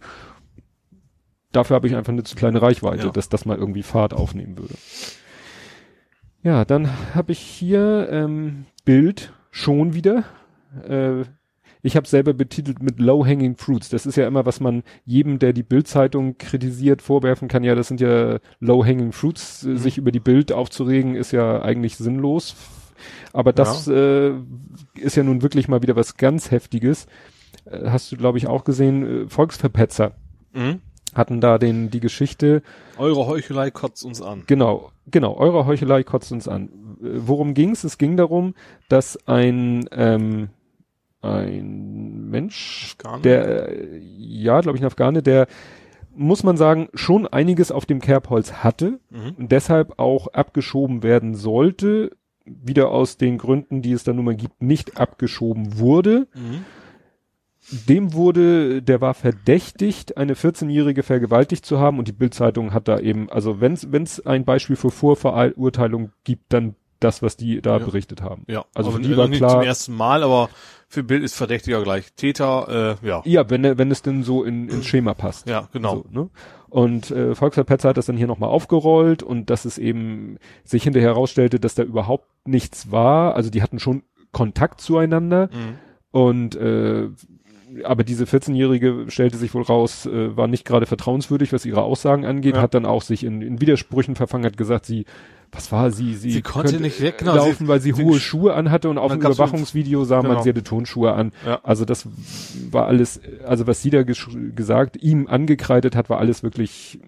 dafür 1.53 1.75
habe 1.75 1.87
ich 1.87 1.95
einfach 1.95 2.11
eine 2.11 2.23
zu 2.23 2.35
kleine 2.35 2.61
Reichweite, 2.61 3.05
ja. 3.05 3.11
dass 3.11 3.29
das 3.29 3.45
mal 3.45 3.57
irgendwie 3.57 3.83
Fahrt 3.83 4.13
aufnehmen 4.13 4.57
würde. 4.57 4.73
Ja, 6.43 6.65
dann 6.65 6.89
habe 7.15 7.31
ich 7.31 7.39
hier 7.39 8.09
ähm, 8.11 8.65
Bild 8.83 9.31
schon 9.49 9.93
wieder. 9.93 10.25
Äh, 10.87 11.23
ich 11.81 11.95
habe 11.95 12.07
selber 12.07 12.33
betitelt 12.33 12.83
mit 12.83 12.99
Low-Hanging 12.99 13.55
Fruits. 13.55 13.89
Das 13.89 14.05
ist 14.05 14.17
ja 14.17 14.27
immer, 14.27 14.45
was 14.45 14.59
man 14.59 14.83
jedem, 15.05 15.39
der 15.39 15.53
die 15.53 15.63
Bild-Zeitung 15.63 16.37
kritisiert, 16.37 17.01
vorwerfen 17.01 17.47
kann. 17.47 17.63
Ja, 17.63 17.75
das 17.75 17.87
sind 17.87 18.01
ja 18.01 18.39
Low-Hanging 18.59 19.13
Fruits. 19.13 19.63
Mhm. 19.63 19.77
Sich 19.77 19.97
über 19.97 20.11
die 20.11 20.19
Bild 20.19 20.51
aufzuregen, 20.51 21.15
ist 21.15 21.31
ja 21.31 21.61
eigentlich 21.61 21.95
sinnlos. 21.95 22.55
Aber 23.31 23.53
das 23.53 23.85
ja. 23.85 23.93
Äh, 23.93 24.33
ist 24.95 25.15
ja 25.15 25.23
nun 25.23 25.41
wirklich 25.41 25.69
mal 25.69 25.81
wieder 25.81 25.95
was 25.95 26.17
ganz 26.17 26.51
Heftiges. 26.51 27.07
Äh, 27.65 27.89
hast 27.89 28.11
du, 28.11 28.17
glaube 28.17 28.37
ich, 28.37 28.47
auch 28.47 28.65
gesehen, 28.65 29.25
äh, 29.25 29.29
Volksverpetzer. 29.29 30.13
Mhm 30.53 30.81
hatten 31.15 31.41
da 31.41 31.57
den 31.57 31.89
die 31.89 31.99
Geschichte. 31.99 32.61
Eure 32.97 33.27
Heuchelei 33.27 33.71
kotzt 33.71 34.05
uns 34.05 34.21
an. 34.21 34.43
Genau, 34.47 34.91
genau, 35.07 35.35
eure 35.35 35.65
Heuchelei 35.65 36.03
kotzt 36.03 36.31
uns 36.31 36.47
an. 36.47 36.69
Worum 36.99 37.53
ging's? 37.53 37.83
Es 37.83 37.97
ging 37.97 38.17
darum, 38.17 38.55
dass 38.89 39.17
ein 39.27 39.85
ähm, 39.91 40.49
ein 41.21 42.29
Mensch, 42.29 42.95
Afghane? 42.97 43.21
der 43.21 43.69
äh, 43.69 43.97
ja, 43.97 44.59
glaube 44.61 44.77
ich, 44.77 44.83
ein 44.83 44.87
Afghane, 44.87 45.23
der 45.23 45.47
muss 46.15 46.43
man 46.43 46.57
sagen, 46.57 46.89
schon 46.93 47.25
einiges 47.25 47.71
auf 47.71 47.85
dem 47.85 47.99
Kerbholz 47.99 48.53
hatte 48.63 48.99
mhm. 49.09 49.35
und 49.37 49.51
deshalb 49.51 49.97
auch 49.99 50.27
abgeschoben 50.27 51.01
werden 51.01 51.33
sollte, 51.33 52.11
wieder 52.45 52.89
aus 52.89 53.17
den 53.17 53.37
Gründen, 53.37 53.81
die 53.81 53.93
es 53.93 54.03
da 54.03 54.13
nun 54.13 54.25
mal 54.25 54.35
gibt, 54.35 54.61
nicht 54.61 54.99
abgeschoben 54.99 55.79
wurde. 55.79 56.27
Mhm 56.35 56.65
dem 57.71 58.13
wurde, 58.13 58.81
der 58.81 59.01
war 59.01 59.13
verdächtigt, 59.13 60.17
eine 60.17 60.33
14-Jährige 60.33 61.03
vergewaltigt 61.03 61.65
zu 61.65 61.79
haben 61.79 61.99
und 61.99 62.07
die 62.07 62.13
Bildzeitung 62.13 62.73
hat 62.73 62.87
da 62.87 62.99
eben, 62.99 63.29
also 63.29 63.61
wenn 63.61 63.73
es 63.73 64.25
ein 64.25 64.45
Beispiel 64.45 64.75
für 64.75 64.91
Vorverurteilung 64.91 66.11
gibt, 66.23 66.51
dann 66.51 66.75
das, 66.99 67.21
was 67.21 67.35
die 67.37 67.61
da 67.61 67.77
ja. 67.77 67.85
berichtet 67.85 68.21
haben. 68.21 68.43
Ja, 68.47 68.65
also 68.73 68.91
für 68.91 69.01
die 69.01 69.15
war 69.17 69.27
nicht 69.27 69.39
klar. 69.39 69.51
zum 69.51 69.61
ersten 69.61 69.95
Mal, 69.95 70.23
aber 70.23 70.49
für 70.87 71.03
Bild 71.03 71.23
ist 71.23 71.35
Verdächtiger 71.35 71.83
gleich 71.83 72.13
Täter, 72.13 72.97
äh, 73.01 73.07
ja. 73.07 73.21
Ja, 73.25 73.49
wenn 73.49 73.77
wenn 73.77 73.91
es 73.91 74.01
denn 74.01 74.23
so 74.23 74.43
in, 74.43 74.69
ins 74.69 74.85
Schema 74.85 75.13
passt. 75.13 75.49
Ja, 75.49 75.67
genau. 75.73 75.95
So, 75.95 76.05
ne? 76.11 76.29
Und 76.69 77.11
äh, 77.11 77.35
Volkswagen 77.35 77.67
Petzer 77.67 77.89
hat 77.89 77.97
das 77.97 78.07
dann 78.07 78.17
hier 78.17 78.27
nochmal 78.27 78.49
aufgerollt 78.49 79.21
und 79.21 79.49
dass 79.49 79.65
es 79.65 79.77
eben 79.77 80.37
sich 80.63 80.83
hinterher 80.83 81.09
herausstellte, 81.09 81.59
dass 81.59 81.75
da 81.75 81.83
überhaupt 81.83 82.27
nichts 82.45 82.91
war. 82.91 83.35
Also 83.35 83.49
die 83.49 83.61
hatten 83.61 83.79
schon 83.79 84.03
Kontakt 84.31 84.81
zueinander. 84.81 85.49
Mhm. 85.51 85.77
Und 86.11 86.55
äh, 86.55 87.09
aber 87.83 88.03
diese 88.03 88.25
14-Jährige 88.25 89.05
stellte 89.07 89.37
sich 89.37 89.53
wohl 89.53 89.63
raus, 89.63 90.05
äh, 90.05 90.35
war 90.35 90.47
nicht 90.47 90.65
gerade 90.65 90.85
vertrauenswürdig, 90.85 91.53
was 91.53 91.65
ihre 91.65 91.81
Aussagen 91.81 92.25
angeht, 92.25 92.55
ja. 92.55 92.61
hat 92.61 92.73
dann 92.73 92.85
auch 92.85 93.01
sich 93.01 93.23
in, 93.23 93.41
in 93.41 93.61
Widersprüchen 93.61 94.15
verfangen, 94.15 94.45
hat 94.45 94.57
gesagt, 94.57 94.85
sie, 94.85 95.05
was 95.51 95.71
war 95.71 95.91
sie, 95.91 96.15
sie, 96.15 96.31
sie 96.31 96.41
konnte 96.41 96.79
nicht 96.79 97.01
weg, 97.01 97.19
genau, 97.19 97.35
laufen, 97.35 97.67
weil 97.67 97.79
sie, 97.79 97.93
sie 97.93 98.03
hohe 98.03 98.19
Schuhe 98.19 98.53
anhatte 98.53 98.89
und 98.89 98.97
auf 98.97 99.11
dem 99.11 99.21
Überwachungsvideo 99.21 100.03
sah 100.03 100.21
genau. 100.21 100.35
man, 100.35 100.43
sie 100.43 100.49
hatte 100.49 100.63
Tonschuhe 100.63 101.13
an. 101.13 101.31
Ja. 101.45 101.59
Also 101.63 101.85
das 101.85 102.07
war 102.71 102.87
alles, 102.87 103.21
also 103.45 103.67
was 103.67 103.81
sie 103.81 103.89
da 103.89 104.03
gesagt, 104.03 105.01
ihm 105.01 105.27
angekreidet 105.27 105.95
hat, 105.95 106.09
war 106.09 106.19
alles 106.19 106.43
wirklich 106.43 106.99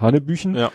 Hanebüchen. 0.00 0.54
Ja. 0.54 0.72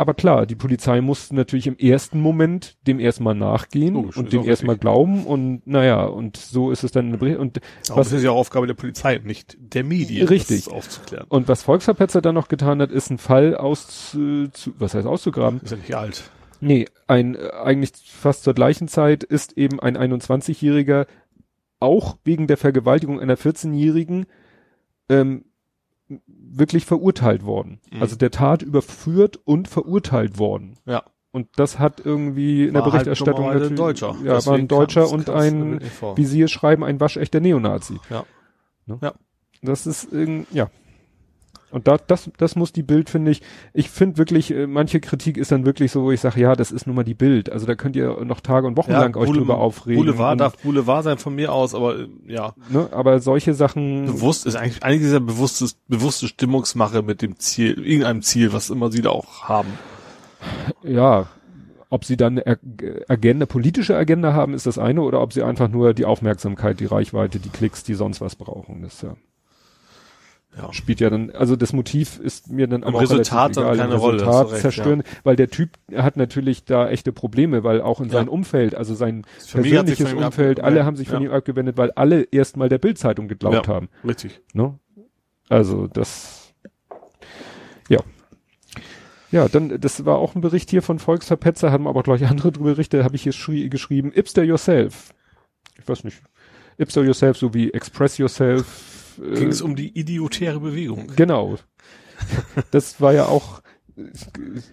Aber 0.00 0.14
klar, 0.14 0.46
die 0.46 0.54
Polizei 0.54 1.02
musste 1.02 1.34
natürlich 1.34 1.66
im 1.66 1.76
ersten 1.76 2.22
Moment 2.22 2.78
dem 2.86 3.00
erstmal 3.00 3.34
nachgehen 3.34 3.92
Logisch, 3.92 4.16
und 4.16 4.32
dem 4.32 4.48
erstmal 4.48 4.78
glauben 4.78 5.26
und 5.26 5.66
naja, 5.66 6.06
und 6.06 6.38
so 6.38 6.70
ist 6.70 6.84
es 6.84 6.90
dann 6.90 7.12
und 7.12 7.60
Aber 7.90 7.98
was 7.98 8.08
das 8.08 8.12
ist 8.20 8.24
ja 8.24 8.30
auch 8.30 8.38
Aufgabe 8.38 8.66
der 8.66 8.72
Polizei, 8.72 9.20
nicht 9.22 9.58
der 9.60 9.84
Medien, 9.84 10.26
richtig. 10.26 10.64
das 10.64 10.72
aufzuklären. 10.72 11.26
Und 11.28 11.48
was 11.48 11.64
Volksverpetzer 11.64 12.22
dann 12.22 12.34
noch 12.34 12.48
getan 12.48 12.80
hat, 12.80 12.90
ist 12.90 13.10
ein 13.10 13.18
Fall 13.18 13.54
aus, 13.54 14.12
zu, 14.12 14.48
was 14.78 14.94
heißt 14.94 15.06
auszugraben? 15.06 15.60
Ist 15.60 15.72
ja 15.72 15.76
nicht 15.76 15.94
alt. 15.94 16.30
Nee, 16.60 16.86
ein 17.06 17.36
eigentlich 17.36 17.90
fast 18.06 18.44
zur 18.44 18.54
gleichen 18.54 18.88
Zeit 18.88 19.22
ist 19.22 19.58
eben 19.58 19.80
ein 19.80 19.98
21-Jähriger 19.98 21.08
auch 21.78 22.16
wegen 22.24 22.46
der 22.46 22.56
Vergewaltigung 22.56 23.20
einer 23.20 23.36
14-Jährigen 23.36 24.24
ähm, 25.10 25.44
wirklich 26.26 26.86
verurteilt 26.86 27.44
worden. 27.44 27.80
Mhm. 27.90 28.02
Also 28.02 28.16
der 28.16 28.30
Tat 28.30 28.62
überführt 28.62 29.38
und 29.44 29.68
verurteilt 29.68 30.38
worden. 30.38 30.78
Ja. 30.86 31.04
Und 31.32 31.48
das 31.56 31.78
hat 31.78 32.04
irgendwie 32.04 32.66
in 32.66 32.74
der 32.74 32.82
halt 32.82 32.92
Berichterstattung 32.92 33.46
halt 33.46 33.60
natürlich, 33.60 33.78
Deutscher. 33.78 34.16
ja, 34.24 34.34
Deswegen 34.34 34.46
war 34.46 34.58
ein 34.58 34.68
Deutscher 34.68 35.10
und 35.10 35.30
ein, 35.30 35.80
wie 36.16 36.24
Sie 36.24 36.42
es 36.42 36.50
schreiben, 36.50 36.82
ein 36.82 36.98
waschechter 36.98 37.38
Neonazi. 37.38 38.00
Ja. 38.10 38.24
Ne? 38.86 38.98
Ja. 39.00 39.14
Das 39.62 39.86
ist 39.86 40.12
irgendwie, 40.12 40.56
ja. 40.56 40.70
Und 41.70 41.86
da, 41.86 41.98
das, 41.98 42.30
das 42.36 42.56
muss 42.56 42.72
die 42.72 42.82
Bild, 42.82 43.10
finde 43.10 43.30
ich. 43.30 43.42
Ich 43.72 43.90
finde 43.90 44.18
wirklich, 44.18 44.50
äh, 44.52 44.66
manche 44.66 45.00
Kritik 45.00 45.36
ist 45.36 45.52
dann 45.52 45.64
wirklich 45.64 45.92
so, 45.92 46.02
wo 46.02 46.10
ich 46.10 46.20
sage, 46.20 46.40
ja, 46.40 46.56
das 46.56 46.72
ist 46.72 46.86
nun 46.86 46.96
mal 46.96 47.04
die 47.04 47.14
Bild. 47.14 47.50
Also 47.50 47.66
da 47.66 47.74
könnt 47.74 47.96
ihr 47.96 48.24
noch 48.24 48.40
Tage 48.40 48.66
und 48.66 48.76
Wochen 48.76 48.90
ja, 48.90 49.00
lang 49.00 49.16
euch 49.16 49.30
drüber 49.30 49.58
aufregen. 49.58 50.02
Boulevard 50.02 50.32
und, 50.32 50.38
darf 50.38 50.58
Boulevard 50.58 51.04
sein 51.04 51.18
von 51.18 51.34
mir 51.34 51.52
aus, 51.52 51.74
aber 51.74 52.00
äh, 52.00 52.08
ja. 52.26 52.54
Ne, 52.70 52.88
aber 52.90 53.20
solche 53.20 53.54
Sachen. 53.54 54.06
Bewusst 54.06 54.46
ist 54.46 54.56
eigentlich 54.56 54.82
eigentlich 54.82 55.02
dieser 55.02 55.20
bewusstes, 55.20 55.74
bewusste 55.86 56.26
Stimmungsmache 56.26 57.02
mit 57.02 57.22
dem 57.22 57.38
Ziel, 57.38 57.78
irgendeinem 57.84 58.22
Ziel, 58.22 58.52
was 58.52 58.70
immer 58.70 58.90
sie 58.90 59.02
da 59.02 59.10
auch 59.10 59.44
haben. 59.44 59.68
Ja, 60.82 61.28
ob 61.90 62.04
sie 62.04 62.16
dann 62.16 62.38
eine 62.38 62.58
Agenda, 63.08 63.46
politische 63.46 63.96
Agenda 63.96 64.32
haben, 64.32 64.54
ist 64.54 64.66
das 64.66 64.78
eine, 64.78 65.02
oder 65.02 65.20
ob 65.20 65.32
sie 65.32 65.42
einfach 65.42 65.68
nur 65.68 65.92
die 65.92 66.04
Aufmerksamkeit, 66.04 66.80
die 66.80 66.86
Reichweite, 66.86 67.40
die 67.40 67.48
Klicks, 67.48 67.82
die 67.82 67.94
sonst 67.94 68.20
was 68.20 68.36
brauchen. 68.36 68.82
Das 68.82 68.94
ist 68.94 69.02
ja 69.02 69.16
ja. 70.56 70.72
spielt 70.72 71.00
ja 71.00 71.10
dann, 71.10 71.30
also 71.30 71.56
das 71.56 71.72
Motiv 71.72 72.18
ist 72.18 72.50
mir 72.50 72.66
dann 72.66 72.82
aber 72.82 72.98
Im 72.98 73.06
Resultat 73.06 73.56
egal, 73.56 73.76
keine 73.76 73.94
Resultat 73.94 74.46
Rolle, 74.46 74.58
zerstören, 74.58 75.00
ja. 75.00 75.12
weil 75.24 75.36
der 75.36 75.48
Typ 75.48 75.70
hat 75.94 76.16
natürlich 76.16 76.64
da 76.64 76.88
echte 76.88 77.12
Probleme, 77.12 77.64
weil 77.64 77.80
auch 77.80 78.00
in 78.00 78.06
ja. 78.06 78.12
seinem 78.12 78.28
Umfeld, 78.28 78.74
also 78.74 78.94
sein 78.94 79.24
persönliches 79.50 80.12
Umfeld, 80.12 80.60
alle 80.60 80.84
haben 80.84 80.96
sich 80.96 81.08
von 81.08 81.22
ihm 81.22 81.30
abgewendet, 81.30 81.76
weil 81.76 81.90
alle 81.92 82.22
erstmal 82.22 82.68
der 82.68 82.78
Bildzeitung 82.78 83.28
geglaubt 83.28 83.68
haben. 83.68 83.88
Richtig. 84.04 84.40
Ne? 84.52 84.78
Also 85.48 85.86
das, 85.86 86.52
ja. 87.88 87.98
Ja, 89.32 89.48
dann, 89.48 89.80
das 89.80 90.04
war 90.04 90.18
auch 90.18 90.34
ein 90.34 90.40
Bericht 90.40 90.70
hier 90.70 90.82
von 90.82 90.98
Volksverpetzer, 90.98 91.70
haben 91.70 91.86
aber 91.86 92.02
gleich 92.02 92.26
andere 92.26 92.50
Berichte, 92.50 93.04
habe 93.04 93.14
ich 93.14 93.22
hier 93.22 93.68
geschrieben, 93.68 94.12
Ipster 94.12 94.42
Yourself. 94.42 95.14
Ich 95.78 95.88
weiß 95.88 96.04
nicht. 96.04 96.20
Ipster 96.78 97.04
Yourself, 97.04 97.36
so 97.36 97.54
wie 97.54 97.72
Express 97.72 98.18
Yourself, 98.18 98.66
ging 99.34 99.48
es 99.48 99.62
um 99.62 99.76
die 99.76 99.98
idiotäre 99.98 100.60
Bewegung. 100.60 101.12
Genau. 101.16 101.56
Das 102.70 103.00
war 103.00 103.12
ja 103.12 103.26
auch 103.26 103.62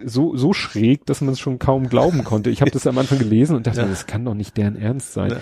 so, 0.06 0.36
so 0.38 0.54
schräg, 0.54 1.06
dass 1.06 1.22
man 1.22 1.34
es 1.34 1.40
schon 1.40 1.60
kaum 1.60 1.90
glauben 1.90 2.24
konnte. 2.24 2.50
Ich 2.50 2.62
habe 2.62 2.72
das 2.72 2.88
am 2.88 2.98
Anfang 2.98 3.20
gelesen 3.20 3.56
und 3.56 3.68
dachte, 3.68 3.82
ja. 3.82 3.88
das 3.88 4.06
kann 4.06 4.24
doch 4.26 4.34
nicht 4.34 4.58
deren 4.58 4.76
Ernst 4.76 5.14
sein. 5.14 5.32
Ja. 5.32 5.42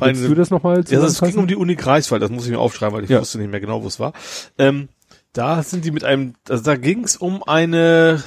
Willst 0.00 0.24
du 0.24 0.34
das 0.34 0.50
nochmal 0.50 0.84
Ja, 0.88 1.02
es 1.02 1.20
ging 1.20 1.38
um 1.38 1.46
die 1.46 1.56
Uni 1.56 1.74
Greifswald, 1.74 2.22
das 2.22 2.30
muss 2.30 2.44
ich 2.44 2.50
mir 2.50 2.58
aufschreiben, 2.58 2.94
weil 2.96 3.04
ich 3.04 3.10
ja. 3.10 3.20
wusste 3.20 3.38
nicht 3.38 3.50
mehr 3.50 3.60
genau, 3.60 3.82
wo 3.82 3.86
es 3.86 3.98
war. 3.98 4.12
Ähm, 4.58 4.88
da 5.32 5.62
sind 5.62 5.84
die 5.84 5.90
mit 5.90 6.04
einem, 6.04 6.34
also 6.48 6.62
da 6.62 6.76
ging 6.76 7.04
es 7.04 7.16
um 7.16 7.42
eine 7.42 8.22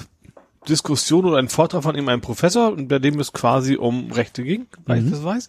Diskussion 0.70 1.26
oder 1.26 1.38
einen 1.38 1.50
Vortrag 1.50 1.84
von 1.84 1.96
ihm, 1.96 2.08
einem 2.08 2.22
Professor, 2.22 2.76
bei 2.76 3.00
dem 3.00 3.20
es 3.20 3.34
quasi 3.34 3.76
um 3.76 4.12
Rechte 4.12 4.44
ging, 4.44 4.68
weil 4.86 5.02
mhm. 5.02 5.08
ich 5.08 5.12
das 5.14 5.24
weiß. 5.24 5.48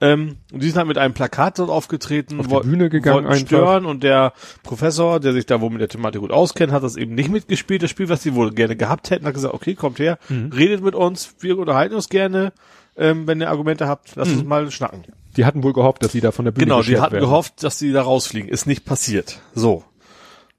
Ähm, 0.00 0.36
und 0.52 0.62
die 0.62 0.68
sind 0.68 0.76
halt 0.76 0.88
mit 0.88 0.98
einem 0.98 1.14
Plakat 1.14 1.58
dort 1.58 1.70
aufgetreten, 1.70 2.38
auf 2.38 2.46
die 2.46 2.68
Bühne 2.68 2.88
gegangen, 2.88 3.26
wollten 3.26 3.46
stören 3.46 3.84
und 3.84 4.04
der 4.04 4.32
Professor, 4.62 5.18
der 5.18 5.32
sich 5.32 5.46
da 5.46 5.60
wohl 5.60 5.70
mit 5.70 5.80
der 5.80 5.88
Thematik 5.88 6.20
gut 6.20 6.30
auskennt, 6.30 6.72
hat 6.72 6.84
das 6.84 6.96
eben 6.96 7.14
nicht 7.14 7.30
mitgespielt, 7.30 7.82
das 7.82 7.90
Spiel, 7.90 8.08
was 8.08 8.22
sie 8.22 8.34
wohl 8.34 8.52
gerne 8.52 8.76
gehabt 8.76 9.10
hätten, 9.10 9.26
hat 9.26 9.34
gesagt, 9.34 9.54
okay, 9.54 9.74
kommt 9.74 9.98
her, 9.98 10.18
mhm. 10.28 10.52
redet 10.54 10.82
mit 10.82 10.94
uns, 10.94 11.34
wir 11.40 11.58
unterhalten 11.58 11.96
uns 11.96 12.08
gerne, 12.08 12.52
ähm, 12.96 13.26
wenn 13.26 13.40
ihr 13.40 13.48
Argumente 13.48 13.88
habt, 13.88 14.14
lasst 14.14 14.30
mhm. 14.30 14.38
uns 14.38 14.48
mal 14.48 14.70
schnacken. 14.70 15.04
Die 15.36 15.44
hatten 15.44 15.62
wohl 15.62 15.72
gehofft, 15.72 16.02
dass 16.02 16.12
sie 16.12 16.20
da 16.20 16.32
von 16.32 16.44
der 16.44 16.52
Bühne 16.52 16.66
Genau, 16.66 16.82
die 16.82 17.00
hatten 17.00 17.12
werden. 17.12 17.24
gehofft, 17.24 17.62
dass 17.62 17.78
sie 17.78 17.92
da 17.92 18.02
rausfliegen. 18.02 18.48
Ist 18.48 18.66
nicht 18.66 18.84
passiert. 18.84 19.40
So. 19.54 19.84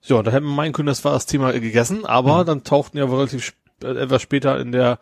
Ja, 0.01 0.23
da 0.23 0.31
hätten 0.31 0.45
wir 0.45 0.53
meinen 0.53 0.71
können, 0.71 0.87
das 0.87 1.03
war 1.03 1.11
das 1.11 1.25
Thema 1.25 1.51
gegessen, 1.51 2.05
aber 2.05 2.41
mhm. 2.41 2.45
dann 2.45 2.63
tauchten 2.63 2.97
ja 2.97 3.05
relativ 3.05 3.43
etwas 3.83 4.21
später 4.21 4.59
in 4.59 4.71
der 4.71 4.99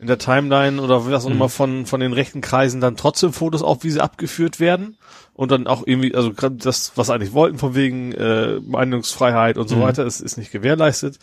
in 0.00 0.08
der 0.08 0.18
Timeline 0.18 0.82
oder 0.82 1.06
was 1.10 1.24
auch 1.24 1.28
Mhm. 1.28 1.36
immer 1.36 1.48
von, 1.48 1.86
von 1.86 2.00
den 2.00 2.12
rechten 2.12 2.40
Kreisen 2.40 2.80
dann 2.80 2.96
trotzdem 2.96 3.32
Fotos 3.32 3.62
auf, 3.62 3.84
wie 3.84 3.90
sie 3.90 4.00
abgeführt 4.02 4.58
werden. 4.58 4.96
Und 5.34 5.52
dann 5.52 5.66
auch 5.68 5.84
irgendwie, 5.86 6.14
also 6.14 6.32
gerade 6.32 6.56
das, 6.56 6.92
was 6.96 7.06
sie 7.06 7.14
eigentlich 7.14 7.32
wollten, 7.32 7.58
von 7.58 7.74
wegen 7.76 8.12
äh, 8.12 8.58
Meinungsfreiheit 8.60 9.56
und 9.56 9.68
so 9.68 9.76
Mhm. 9.76 9.82
weiter, 9.82 10.04
ist, 10.04 10.20
ist 10.20 10.36
nicht 10.36 10.50
gewährleistet. 10.50 11.18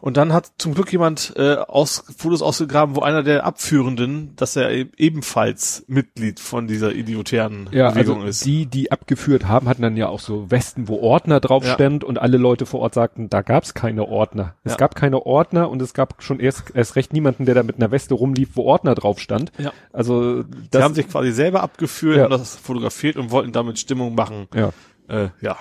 Und 0.00 0.16
dann 0.16 0.32
hat 0.32 0.52
zum 0.58 0.74
Glück 0.74 0.92
jemand 0.92 1.32
äh, 1.36 1.56
aus, 1.56 2.04
Fotos 2.16 2.40
ausgegraben, 2.40 2.94
wo 2.94 3.00
einer 3.00 3.24
der 3.24 3.44
Abführenden, 3.44 4.36
dass 4.36 4.54
er 4.54 4.70
e- 4.70 4.86
ebenfalls 4.96 5.84
Mitglied 5.88 6.38
von 6.38 6.68
dieser 6.68 6.92
idiotären 6.94 7.68
Ja, 7.72 7.90
Bewegung 7.90 8.18
also 8.18 8.28
ist. 8.28 8.44
die, 8.44 8.66
die 8.66 8.92
abgeführt 8.92 9.48
haben, 9.48 9.68
hatten 9.68 9.82
dann 9.82 9.96
ja 9.96 10.08
auch 10.08 10.20
so 10.20 10.50
Westen, 10.52 10.86
wo 10.86 11.00
Ordner 11.00 11.40
drauf 11.40 11.64
Ja. 11.64 11.74
stand 11.74 12.04
und 12.04 12.18
alle 12.20 12.36
Leute 12.36 12.64
vor 12.64 12.78
Ort 12.80 12.94
sagten, 12.94 13.28
da 13.28 13.42
gab's 13.42 13.74
keine 13.74 14.06
Ordner. 14.06 14.54
Es 14.62 14.72
Ja. 14.72 14.78
gab 14.78 14.94
keine 14.94 15.26
Ordner 15.26 15.68
und 15.68 15.82
es 15.82 15.94
gab 15.94 16.22
schon 16.22 16.38
erst, 16.38 16.70
erst 16.74 16.94
recht 16.94 17.12
niemanden, 17.12 17.44
der 17.44 17.56
da 17.56 17.64
mit 17.64 17.76
einer 17.76 17.90
Weste 17.90 18.14
rumlief, 18.14 18.50
wo 18.54 18.62
Ordner 18.66 18.94
drauf 18.94 19.18
stand. 19.18 19.50
Ja. 19.58 19.72
Also 19.92 20.44
Die 20.44 20.70
das, 20.70 20.82
haben 20.84 20.94
sich 20.94 21.08
quasi 21.08 21.32
selber 21.32 21.62
abgeführt 21.64 22.22
und 22.24 22.30
das 22.30 22.54
fotografiert 22.54 23.16
und 23.16 23.32
wollten 23.32 23.50
damit 23.50 23.80
Stimmung 23.80 24.14
machen. 24.14 24.46
ja. 24.54 24.70
Äh, 25.08 25.30
ja. 25.40 25.56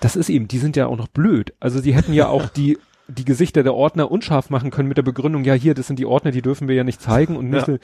Das 0.00 0.16
ist 0.16 0.28
eben, 0.28 0.48
die 0.48 0.58
sind 0.58 0.76
ja 0.76 0.86
auch 0.86 0.96
noch 0.96 1.08
blöd. 1.08 1.54
Also 1.60 1.80
die 1.80 1.94
hätten 1.94 2.12
ja 2.12 2.28
auch 2.28 2.48
die, 2.48 2.78
die 3.08 3.24
Gesichter 3.24 3.62
der 3.62 3.74
Ordner 3.74 4.10
unscharf 4.10 4.50
machen 4.50 4.70
können 4.70 4.88
mit 4.88 4.96
der 4.96 5.02
Begründung, 5.02 5.44
ja 5.44 5.54
hier, 5.54 5.74
das 5.74 5.86
sind 5.86 5.98
die 5.98 6.06
Ordner, 6.06 6.30
die 6.30 6.42
dürfen 6.42 6.68
wir 6.68 6.74
ja 6.74 6.84
nicht 6.84 7.00
zeigen 7.02 7.36
und 7.36 7.50
nicht 7.50 7.68
Ja. 7.68 7.74
so- 7.74 7.78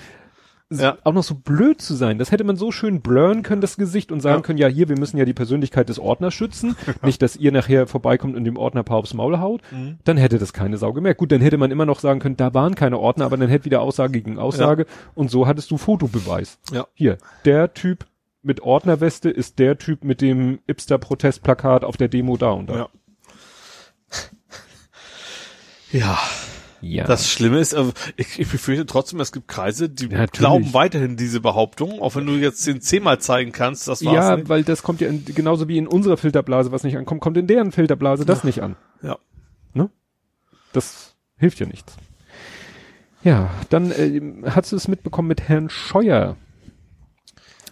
Ja. 0.82 0.98
auch 1.02 1.12
noch 1.12 1.24
so 1.24 1.34
blöd 1.34 1.82
zu 1.82 1.94
sein. 1.94 2.18
Das 2.18 2.30
hätte 2.30 2.44
man 2.44 2.54
so 2.54 2.70
schön 2.70 3.00
blurren 3.00 3.42
können, 3.42 3.60
das 3.60 3.76
Gesicht, 3.76 4.12
und 4.12 4.20
sagen 4.20 4.36
Ja. 4.38 4.42
können, 4.42 4.58
ja 4.58 4.68
hier, 4.68 4.88
wir 4.88 4.96
müssen 4.96 5.16
ja 5.18 5.24
die 5.24 5.34
Persönlichkeit 5.34 5.88
des 5.88 5.98
Ordners 5.98 6.32
schützen. 6.32 6.76
nicht, 7.02 7.20
dass 7.22 7.34
ihr 7.34 7.50
nachher 7.50 7.88
vorbeikommt 7.88 8.36
und 8.36 8.44
dem 8.44 8.56
Ordner 8.56 8.84
paar 8.84 8.98
aufs 8.98 9.12
Maul 9.12 9.38
haut. 9.40 9.62
Mhm. 9.72 9.98
Dann 10.04 10.16
hätte 10.16 10.38
das 10.38 10.52
keine 10.52 10.78
Sau 10.78 10.92
gemerkt. 10.92 11.18
Gut, 11.18 11.32
dann 11.32 11.40
hätte 11.40 11.58
man 11.58 11.72
immer 11.72 11.86
noch 11.86 11.98
sagen 11.98 12.20
können, 12.20 12.36
da 12.36 12.54
waren 12.54 12.76
keine 12.76 12.98
Ordner, 13.00 13.24
aber 13.24 13.36
dann 13.36 13.48
hätte 13.48 13.64
wieder 13.64 13.80
Aussage 13.80 14.12
gegen 14.12 14.38
Aussage. 14.38 14.86
Und 15.16 15.28
so 15.28 15.48
hattest 15.48 15.72
du 15.72 15.76
Fotobeweis. 15.76 16.60
Ja. 16.72 16.86
Hier, 16.94 17.18
der 17.44 17.74
Typ 17.74 18.06
mit 18.42 18.62
Ordnerweste 18.62 19.28
ist 19.28 19.58
der 19.58 19.76
Typ 19.76 20.04
mit 20.04 20.20
dem 20.20 20.60
Ipster-Protestplakat 20.68 21.84
auf 21.84 21.96
der 21.96 22.08
Demo 22.08 22.36
da 22.36 22.50
und 22.52 22.70
da. 22.70 22.74
Ja. 22.76 22.88
Ja, 25.92 26.18
Ja. 26.80 27.04
das 27.04 27.28
Schlimme 27.30 27.58
ist, 27.58 27.72
äh, 27.72 27.84
ich, 28.16 28.38
ich 28.38 28.48
befürchte 28.48 28.86
trotzdem, 28.86 29.20
es 29.20 29.32
gibt 29.32 29.48
Kreise, 29.48 29.88
die 29.88 30.04
Ja, 30.04 30.10
natürlich. 30.18 30.38
glauben 30.38 30.72
weiterhin 30.74 31.16
diese 31.16 31.40
Behauptung, 31.40 32.00
auch 32.00 32.14
wenn 32.14 32.26
du 32.26 32.32
jetzt 32.34 32.66
den 32.66 32.80
zehnmal 32.80 33.18
zeigen 33.20 33.52
kannst, 33.52 33.86
das 33.88 34.04
war's 34.04 34.14
ja, 34.14 34.36
nicht. 34.36 34.48
weil 34.48 34.62
das 34.64 34.82
kommt 34.82 35.00
ja 35.00 35.08
in, 35.08 35.24
genauso 35.24 35.68
wie 35.68 35.76
in 35.78 35.86
unserer 35.86 36.16
Filterblase, 36.16 36.72
was 36.72 36.84
nicht 36.84 36.96
ankommt, 36.96 37.20
kommt 37.20 37.36
in 37.36 37.46
deren 37.46 37.72
Filterblase 37.72 38.24
das 38.24 38.44
nicht 38.44 38.62
an. 38.62 38.76
Ja. 39.02 39.18
Das 40.72 41.16
hilft 41.36 41.58
ja 41.58 41.66
nichts. 41.66 41.96
Ja, 43.24 43.50
dann 43.70 43.90
äh, 43.90 44.20
hast 44.50 44.70
du 44.70 44.76
es 44.76 44.86
mitbekommen 44.86 45.26
mit 45.26 45.48
Herrn 45.48 45.68
Scheuer. 45.68 46.36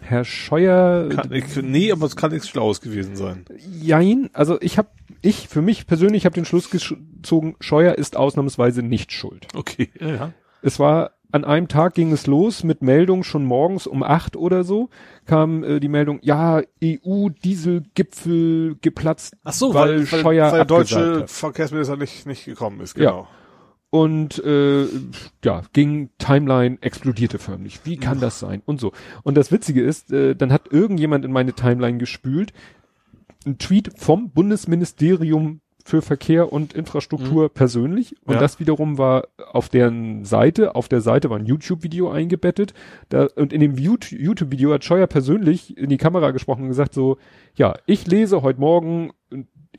Herr 0.01 0.25
Scheuer, 0.25 1.09
Kann, 1.09 1.31
ich, 1.31 1.55
nee, 1.61 1.91
aber 1.91 2.05
es 2.05 2.15
kann 2.15 2.31
nichts 2.31 2.47
Schlaues 2.47 2.81
gewesen 2.81 3.15
sein. 3.15 3.45
jein, 3.57 4.29
also 4.33 4.59
ich 4.61 4.77
habe, 4.77 4.89
ich 5.21 5.47
für 5.47 5.61
mich 5.61 5.87
persönlich 5.87 6.25
habe 6.25 6.35
den 6.35 6.45
Schluss 6.45 6.69
gezogen, 6.69 7.55
Scheuer 7.59 7.95
ist 7.95 8.15
ausnahmsweise 8.17 8.81
nicht 8.83 9.11
schuld. 9.11 9.47
Okay. 9.55 9.89
Ja. 9.99 10.33
Es 10.61 10.79
war 10.79 11.11
an 11.31 11.45
einem 11.45 11.67
Tag 11.67 11.93
ging 11.93 12.11
es 12.11 12.25
los 12.25 12.63
mit 12.63 12.81
Meldung 12.81 13.23
schon 13.23 13.45
morgens 13.45 13.85
um 13.85 14.01
acht 14.01 14.35
oder 14.35 14.63
so 14.63 14.89
kam 15.27 15.63
äh, 15.63 15.79
die 15.79 15.87
Meldung, 15.87 16.19
ja 16.23 16.61
EU-Dieselgipfel 16.83 18.77
geplatzt, 18.81 19.35
Ach 19.43 19.53
so, 19.53 19.73
weil, 19.73 19.89
weil, 19.89 20.11
weil, 20.11 20.21
Scheuer 20.21 20.51
weil 20.51 20.57
der 20.57 20.65
deutsche 20.65 20.95
abgesagt 20.97 21.21
hat. 21.21 21.29
Verkehrsminister 21.29 21.97
nicht, 21.97 22.25
nicht 22.25 22.45
gekommen 22.45 22.79
ist, 22.81 22.97
Ja. 22.97 23.27
Und 23.91 24.37
äh, 24.43 24.85
ja, 25.43 25.63
ging 25.73 26.09
Timeline 26.19 26.77
explodierte 26.81 27.39
förmlich. 27.39 27.79
Wie 27.85 27.97
kann 27.97 28.19
das 28.19 28.39
sein? 28.39 28.61
Und 28.65 28.79
so. 28.79 28.91
Und 29.23 29.35
das 29.35 29.51
Witzige 29.51 29.81
ist, 29.81 30.11
äh, 30.11 30.35
dann 30.35 30.51
hat 30.53 30.71
irgendjemand 30.71 31.25
in 31.25 31.31
meine 31.31 31.53
Timeline 31.53 31.97
gespült, 31.97 32.53
ein 33.45 33.57
Tweet 33.57 33.91
vom 33.97 34.29
Bundesministerium 34.31 35.61
für 35.83 36.01
Verkehr 36.03 36.53
und 36.53 36.73
Infrastruktur 36.73 37.49
persönlich. 37.49 38.15
Und 38.25 38.35
Ja. 38.35 38.39
das 38.39 38.59
wiederum 38.59 38.99
war 38.99 39.27
auf 39.51 39.69
deren 39.69 40.23
Seite, 40.23 40.75
auf 40.75 40.87
der 40.87 41.01
Seite 41.01 41.31
war 41.31 41.39
ein 41.39 41.47
YouTube-Video 41.47 42.11
eingebettet. 42.11 42.73
Da, 43.07 43.27
und 43.35 43.53
in 43.53 43.59
dem 43.61 43.75
Yout- 43.75 44.11
YouTube-Video 44.11 44.71
hat 44.73 44.83
Scheuer 44.83 45.07
persönlich 45.07 45.75
in 45.77 45.89
die 45.89 45.97
Kamera 45.97 46.29
gesprochen 46.29 46.63
und 46.63 46.67
gesagt 46.67 46.93
so, 46.93 47.17
ja, 47.55 47.75
ich 47.87 48.05
lese 48.05 48.43
heute 48.43 48.59
Morgen, 48.59 49.13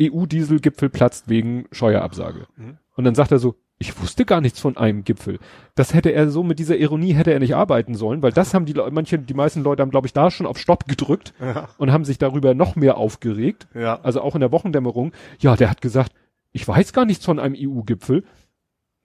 EU-Dieselgipfel 0.00 0.88
platzt 0.88 1.28
wegen 1.28 1.66
Scheuerabsage. 1.70 2.46
Mhm. 2.56 2.78
Und 2.96 3.04
dann 3.04 3.14
sagt 3.14 3.30
er 3.30 3.38
so, 3.38 3.54
ich 3.82 3.98
wusste 4.00 4.24
gar 4.26 4.40
nichts 4.42 4.60
von 4.60 4.76
einem 4.76 5.02
Gipfel. 5.04 5.38
Das 5.74 5.94
hätte 5.94 6.10
er 6.12 6.30
so 6.30 6.42
mit 6.44 6.58
dieser 6.58 6.76
Ironie 6.76 7.14
hätte 7.14 7.32
er 7.32 7.38
nicht 7.40 7.56
arbeiten 7.56 7.94
sollen, 7.94 8.22
weil 8.22 8.30
das 8.30 8.52
haben 8.54 8.66
die 8.66 8.74
Leute, 8.74 8.94
manche, 8.94 9.18
die 9.18 9.34
meisten 9.34 9.62
Leute 9.62 9.80
haben, 9.82 9.90
glaube 9.90 10.06
ich, 10.06 10.12
da 10.12 10.30
schon 10.30 10.46
auf 10.46 10.58
Stopp 10.58 10.86
gedrückt 10.86 11.32
Ja. 11.40 11.68
und 11.78 11.90
haben 11.90 12.04
sich 12.04 12.18
darüber 12.18 12.52
noch 12.54 12.76
mehr 12.76 12.98
aufgeregt. 12.98 13.66
Ja. 13.74 13.98
Also 14.02 14.20
auch 14.20 14.34
in 14.34 14.40
der 14.42 14.52
Wochendämmerung. 14.52 15.12
Ja, 15.40 15.56
der 15.56 15.70
hat 15.70 15.80
gesagt, 15.80 16.12
ich 16.52 16.68
weiß 16.68 16.92
gar 16.92 17.06
nichts 17.06 17.24
von 17.24 17.38
einem 17.40 17.56
EU-Gipfel. 17.58 18.22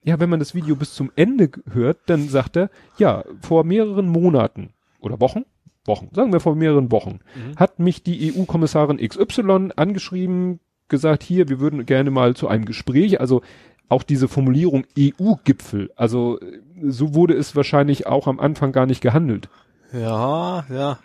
Ja, 0.04 0.20
wenn 0.20 0.28
man 0.30 0.38
das 0.40 0.54
Video 0.54 0.76
bis 0.76 0.94
zum 0.94 1.10
Ende 1.16 1.50
hört, 1.72 1.98
dann 2.06 2.28
sagt 2.28 2.56
er, 2.56 2.70
ja, 2.98 3.24
vor 3.40 3.64
mehreren 3.64 4.06
Monaten 4.08 4.70
oder 5.00 5.20
Wochen, 5.20 5.44
Wochen, 5.86 6.10
sagen 6.12 6.32
wir 6.32 6.40
vor 6.40 6.54
mehreren 6.54 6.92
Wochen, 6.92 7.20
Mhm. 7.34 7.56
hat 7.56 7.78
mich 7.78 8.02
die 8.02 8.32
EU-Kommissarin 8.36 8.98
XY 8.98 9.70
angeschrieben, 9.74 10.60
gesagt, 10.88 11.22
hier, 11.22 11.48
wir 11.48 11.60
würden 11.60 11.86
gerne 11.86 12.10
mal 12.10 12.34
zu 12.36 12.46
einem 12.46 12.64
Gespräch, 12.66 13.20
also 13.20 13.42
auch 13.88 14.02
diese 14.02 14.28
Formulierung 14.28 14.84
EU-Gipfel, 14.98 15.90
also 15.96 16.40
äh, 16.40 16.60
so 16.88 17.14
wurde 17.14 17.34
es 17.34 17.56
wahrscheinlich 17.56 18.06
auch 18.06 18.26
am 18.26 18.40
Anfang 18.40 18.72
gar 18.72 18.86
nicht 18.86 19.00
gehandelt. 19.00 19.48
Ja, 19.92 20.64
ja. 20.70 20.98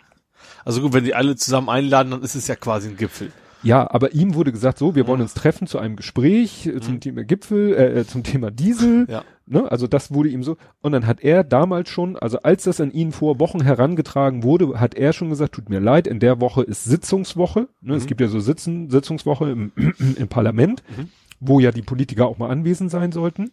Also 0.64 0.80
gut, 0.80 0.92
wenn 0.92 1.04
die 1.04 1.14
alle 1.14 1.36
zusammen 1.36 1.68
einladen, 1.68 2.10
dann 2.10 2.22
ist 2.22 2.34
es 2.34 2.48
ja 2.48 2.56
quasi 2.56 2.88
ein 2.88 2.96
Gipfel. 2.96 3.32
Ja, 3.62 3.88
aber 3.88 4.12
ihm 4.12 4.34
wurde 4.34 4.50
gesagt, 4.50 4.78
so, 4.78 4.96
wir 4.96 5.06
wollen 5.06 5.20
uns 5.20 5.34
treffen 5.34 5.66
zu 5.68 5.78
einem 5.78 5.94
Gespräch 5.94 6.66
äh, 6.66 6.80
zum 6.80 6.98
Thema 6.98 7.22
Gipfel, 7.22 7.74
äh, 7.74 8.00
äh, 8.00 8.06
zum 8.06 8.24
Thema 8.24 8.50
Diesel. 8.50 9.06
Ja. 9.08 9.22
Ne? 9.46 9.70
Also 9.70 9.86
das 9.86 10.12
wurde 10.12 10.30
ihm 10.30 10.42
so. 10.42 10.56
Und 10.80 10.92
dann 10.92 11.06
hat 11.06 11.22
er 11.22 11.44
damals 11.44 11.88
schon, 11.88 12.16
also 12.16 12.40
als 12.40 12.64
das 12.64 12.80
an 12.80 12.90
ihn 12.90 13.12
vor 13.12 13.38
Wochen 13.38 13.62
herangetragen 13.62 14.42
wurde, 14.42 14.80
hat 14.80 14.94
er 14.94 15.12
schon 15.12 15.30
gesagt, 15.30 15.54
tut 15.54 15.68
mir 15.68 15.78
leid, 15.78 16.08
in 16.08 16.18
der 16.18 16.40
Woche 16.40 16.62
ist 16.62 16.84
Sitzungswoche. 16.84 17.68
Ne? 17.80 17.94
Es 17.94 18.06
gibt 18.06 18.20
ja 18.20 18.26
so 18.26 18.40
Sitzen, 18.40 18.90
Sitzungswoche 18.90 19.50
im, 19.50 19.72
im 20.16 20.28
Parlament, 20.28 20.82
wo 21.44 21.58
ja 21.58 21.72
die 21.72 21.82
Politiker 21.82 22.26
auch 22.26 22.38
mal 22.38 22.50
anwesend 22.50 22.90
sein 22.90 23.10
sollten. 23.10 23.50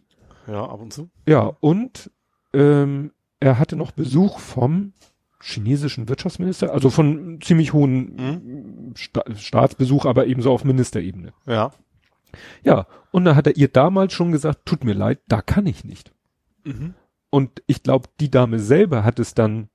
Ja, 0.47 0.63
ab 0.63 0.79
und 0.79 0.93
zu. 0.93 1.09
Ja, 1.27 1.51
und 1.59 2.11
ähm, 2.53 3.11
er 3.39 3.57
hatte 3.57 3.75
noch 3.75 3.91
Besuch 3.91 4.39
vom 4.39 4.93
chinesischen 5.41 6.07
Wirtschaftsminister, 6.07 6.71
also 6.71 6.89
von 6.89 7.39
ziemlich 7.41 7.73
hohen 7.73 8.93
Sta 8.95 9.23
Staatsbesuch, 9.35 10.05
aber 10.05 10.27
ebenso 10.27 10.51
auf 10.51 10.65
Ministerebene. 10.65 11.33
Ja. 11.47 11.71
Ja, 12.63 12.85
und 13.11 13.25
da 13.25 13.35
hat 13.35 13.47
er 13.47 13.57
ihr 13.57 13.69
damals 13.69 14.13
schon 14.13 14.31
gesagt, 14.31 14.65
tut 14.65 14.83
mir 14.83 14.93
leid, 14.93 15.19
da 15.27 15.41
kann 15.41 15.65
ich 15.65 15.83
nicht. 15.83 16.11
Mhm. 16.63 16.93
Und 17.31 17.63
ich 17.65 17.81
glaube, 17.81 18.09
die 18.19 18.29
Dame 18.29 18.59
selber 18.59 19.03
hat 19.03 19.17
es 19.17 19.33
dann 19.33 19.69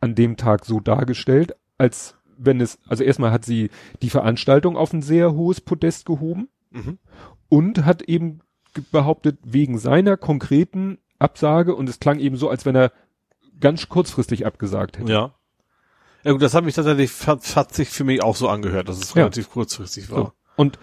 an 0.00 0.16
dem 0.16 0.36
Tag 0.36 0.64
so 0.64 0.80
dargestellt, 0.80 1.54
als 1.78 2.16
wenn 2.36 2.60
es, 2.60 2.80
also 2.88 3.04
erstmal 3.04 3.30
hat 3.30 3.44
sie 3.44 3.70
die 4.02 4.10
Veranstaltung 4.10 4.76
auf 4.76 4.92
ein 4.92 5.02
sehr 5.02 5.34
hohes 5.34 5.60
Podest 5.60 6.06
gehoben 6.06 6.48
Mhm. 6.74 6.98
Und 7.54 7.84
hat 7.84 8.02
eben 8.02 8.40
behauptet, 8.90 9.38
wegen 9.44 9.78
seiner 9.78 10.16
konkreten 10.16 10.98
Absage, 11.20 11.74
und 11.76 11.88
es 11.88 12.00
klang 12.00 12.18
eben 12.18 12.36
so, 12.36 12.48
als 12.50 12.66
wenn 12.66 12.74
er 12.74 12.90
ganz 13.60 13.88
kurzfristig 13.88 14.44
abgesagt 14.46 14.98
hätte. 14.98 15.12
Ja. 15.12 15.34
Ja 16.24 16.32
gut, 16.32 16.42
das 16.42 16.54
hat 16.54 16.64
mich 16.64 16.74
tatsächlich, 16.74 17.12
hat, 17.28 17.54
hat 17.54 17.72
sich 17.74 17.88
für 17.90 18.02
mich 18.04 18.22
auch 18.22 18.34
so 18.34 18.48
angehört, 18.48 18.88
dass 18.88 18.98
es 18.98 19.10
Ja. 19.14 19.22
relativ 19.22 19.50
kurzfristig 19.50 20.10
war. 20.10 20.18
So. 20.18 20.32
Und 20.56 20.78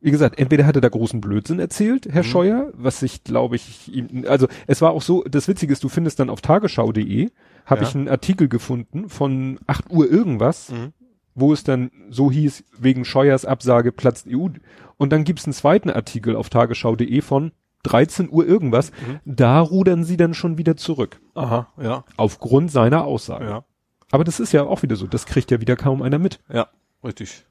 wie 0.00 0.10
gesagt, 0.10 0.38
entweder 0.38 0.64
hat 0.66 0.74
er 0.76 0.80
da 0.80 0.88
großen 0.88 1.20
Blödsinn 1.20 1.58
erzählt, 1.60 2.06
Herr 2.10 2.22
Mhm. 2.22 2.26
Scheuer, 2.28 2.70
was 2.74 3.02
ich 3.02 3.22
glaube 3.24 3.56
ich 3.56 3.92
ihm, 3.92 4.24
also 4.26 4.48
es 4.66 4.80
war 4.80 4.90
auch 4.92 5.02
so, 5.02 5.22
das 5.24 5.46
Witzige 5.48 5.72
ist, 5.72 5.84
du 5.84 5.88
findest 5.88 6.18
dann 6.20 6.30
auf 6.30 6.40
tagesschau.de, 6.40 7.30
habe 7.66 7.82
Ja. 7.82 7.88
ich 7.88 7.94
einen 7.94 8.08
Artikel 8.08 8.48
gefunden 8.48 9.08
von 9.08 9.58
8 9.66 9.90
Uhr 9.90 10.10
irgendwas, 10.10 10.70
Mhm. 10.70 10.92
Wo 11.40 11.52
es 11.52 11.64
dann 11.64 11.90
so 12.10 12.30
hieß, 12.30 12.64
wegen 12.78 13.04
Scheuers 13.04 13.44
Absage 13.44 13.92
platzt 13.92 14.26
EU. 14.28 14.48
Und 14.96 15.10
dann 15.12 15.24
gibt's 15.24 15.44
einen 15.44 15.52
zweiten 15.54 15.90
Artikel 15.90 16.34
auf 16.36 16.48
tagesschau.de 16.50 17.20
von 17.20 17.52
13 17.84 18.28
Uhr 18.30 18.44
irgendwas, 18.46 18.90
Mhm. 19.06 19.20
da 19.24 19.60
rudern 19.60 20.02
sie 20.04 20.16
dann 20.16 20.34
schon 20.34 20.58
wieder 20.58 20.76
zurück, 20.76 21.20
Aha, 21.34 21.68
ja, 21.80 22.04
aufgrund 22.16 22.72
seiner 22.72 23.04
Aussage. 23.04 23.44
ja, 23.44 23.64
Aber 24.10 24.24
das 24.24 24.40
ist 24.40 24.52
ja 24.52 24.64
auch 24.64 24.82
wieder 24.82 24.96
so, 24.96 25.06
das 25.06 25.26
kriegt 25.26 25.50
ja 25.52 25.60
wieder 25.60 25.76
kaum 25.76 26.02
einer 26.02 26.18
mit. 26.18 26.40
ja, 26.52 26.68
richtig. 27.04 27.46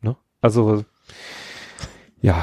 Ne? 0.00 0.16
Also 0.40 0.84
ja, 2.22 2.42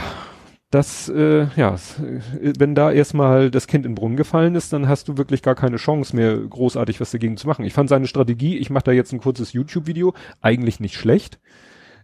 das, 0.74 1.08
äh, 1.10 1.48
ja, 1.56 1.76
äh, 1.76 2.54
wenn 2.58 2.74
da 2.74 2.92
erstmal 2.92 3.52
das 3.52 3.68
Kind 3.68 3.86
in 3.86 3.92
den 3.92 3.96
Brunnen 3.96 4.18
gefallen 4.18 4.56
ist, 4.56 4.74
dann 4.74 4.88
hast 4.88 5.08
du 5.08 5.18
wirklich 5.18 5.44
gar 5.44 5.56
keine 5.56 5.78
Chance 5.78 6.16
mehr, 6.16 6.36
großartig 6.36 7.00
was 7.00 7.12
dagegen 7.12 7.38
zu 7.38 7.48
machen. 7.48 7.64
Ich 7.64 7.74
fand 7.74 7.90
seine 7.90 8.08
Strategie, 8.08 8.58
ich 8.58 8.70
mache 8.70 8.86
da 8.86 8.92
jetzt 8.92 9.14
ein 9.14 9.20
kurzes 9.20 9.54
YouTube-Video, 9.54 10.14
eigentlich 10.42 10.80
nicht 10.80 10.96
schlecht. 10.96 11.40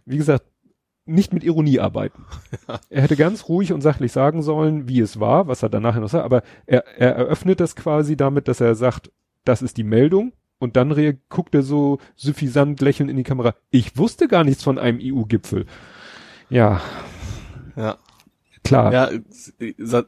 Wie 0.06 0.18
gesagt, 0.18 0.44
nicht 1.04 1.32
mit 1.32 1.42
Ironie 1.42 1.80
arbeiten. 1.80 2.26
Ja. 2.68 2.78
Er 2.90 3.02
hätte 3.02 3.16
ganz 3.16 3.48
ruhig 3.48 3.72
und 3.72 3.80
sachlich 3.80 4.12
sagen 4.12 4.42
sollen, 4.42 4.88
wie 4.88 5.00
es 5.00 5.18
war, 5.18 5.48
was 5.48 5.62
er 5.62 5.68
danach 5.68 5.96
noch 5.96 6.08
sagt, 6.08 6.24
aber 6.24 6.42
er, 6.66 6.84
er 6.98 7.16
eröffnet 7.16 7.60
das 7.60 7.74
quasi 7.74 8.16
damit, 8.16 8.46
dass 8.46 8.60
er 8.60 8.74
sagt, 8.74 9.10
das 9.44 9.62
ist 9.62 9.76
die 9.76 9.84
Meldung 9.84 10.32
und 10.58 10.76
dann 10.76 11.18
guckt 11.28 11.54
er 11.54 11.62
so 11.62 11.98
suffisant 12.14 12.80
lächelnd 12.80 13.10
in 13.10 13.16
die 13.16 13.24
Kamera. 13.24 13.54
Ich 13.70 13.96
wusste 13.96 14.28
gar 14.28 14.44
nichts 14.44 14.62
von 14.62 14.78
einem 14.78 15.00
EU-Gipfel. 15.02 15.66
Ja. 16.50 16.80
Ja. 17.76 17.96
Klar. 18.70 18.92
Ja, 18.92 19.10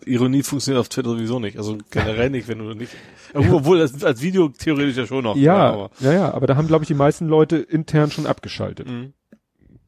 Ironie 0.06 0.42
funktioniert 0.44 0.80
auf 0.80 0.88
Twitter 0.88 1.10
sowieso 1.10 1.40
nicht. 1.40 1.58
Also 1.58 1.78
generell 1.90 2.30
nicht, 2.30 2.46
wenn 2.46 2.58
du 2.58 2.74
nicht. 2.74 2.92
Obwohl 3.34 3.80
als, 3.80 4.04
als 4.04 4.22
Video 4.22 4.48
theoretisch 4.48 4.96
ja 4.96 5.06
schon 5.06 5.24
noch. 5.24 5.36
Ja, 5.36 5.74
ja, 5.74 5.90
ja, 6.00 6.12
ja, 6.12 6.34
aber 6.34 6.46
da 6.46 6.56
haben, 6.56 6.68
glaube 6.68 6.84
ich, 6.84 6.88
die 6.88 6.94
meisten 6.94 7.26
Leute 7.26 7.56
intern 7.56 8.10
schon 8.10 8.26
abgeschaltet. 8.26 8.88
Mhm. 8.88 9.14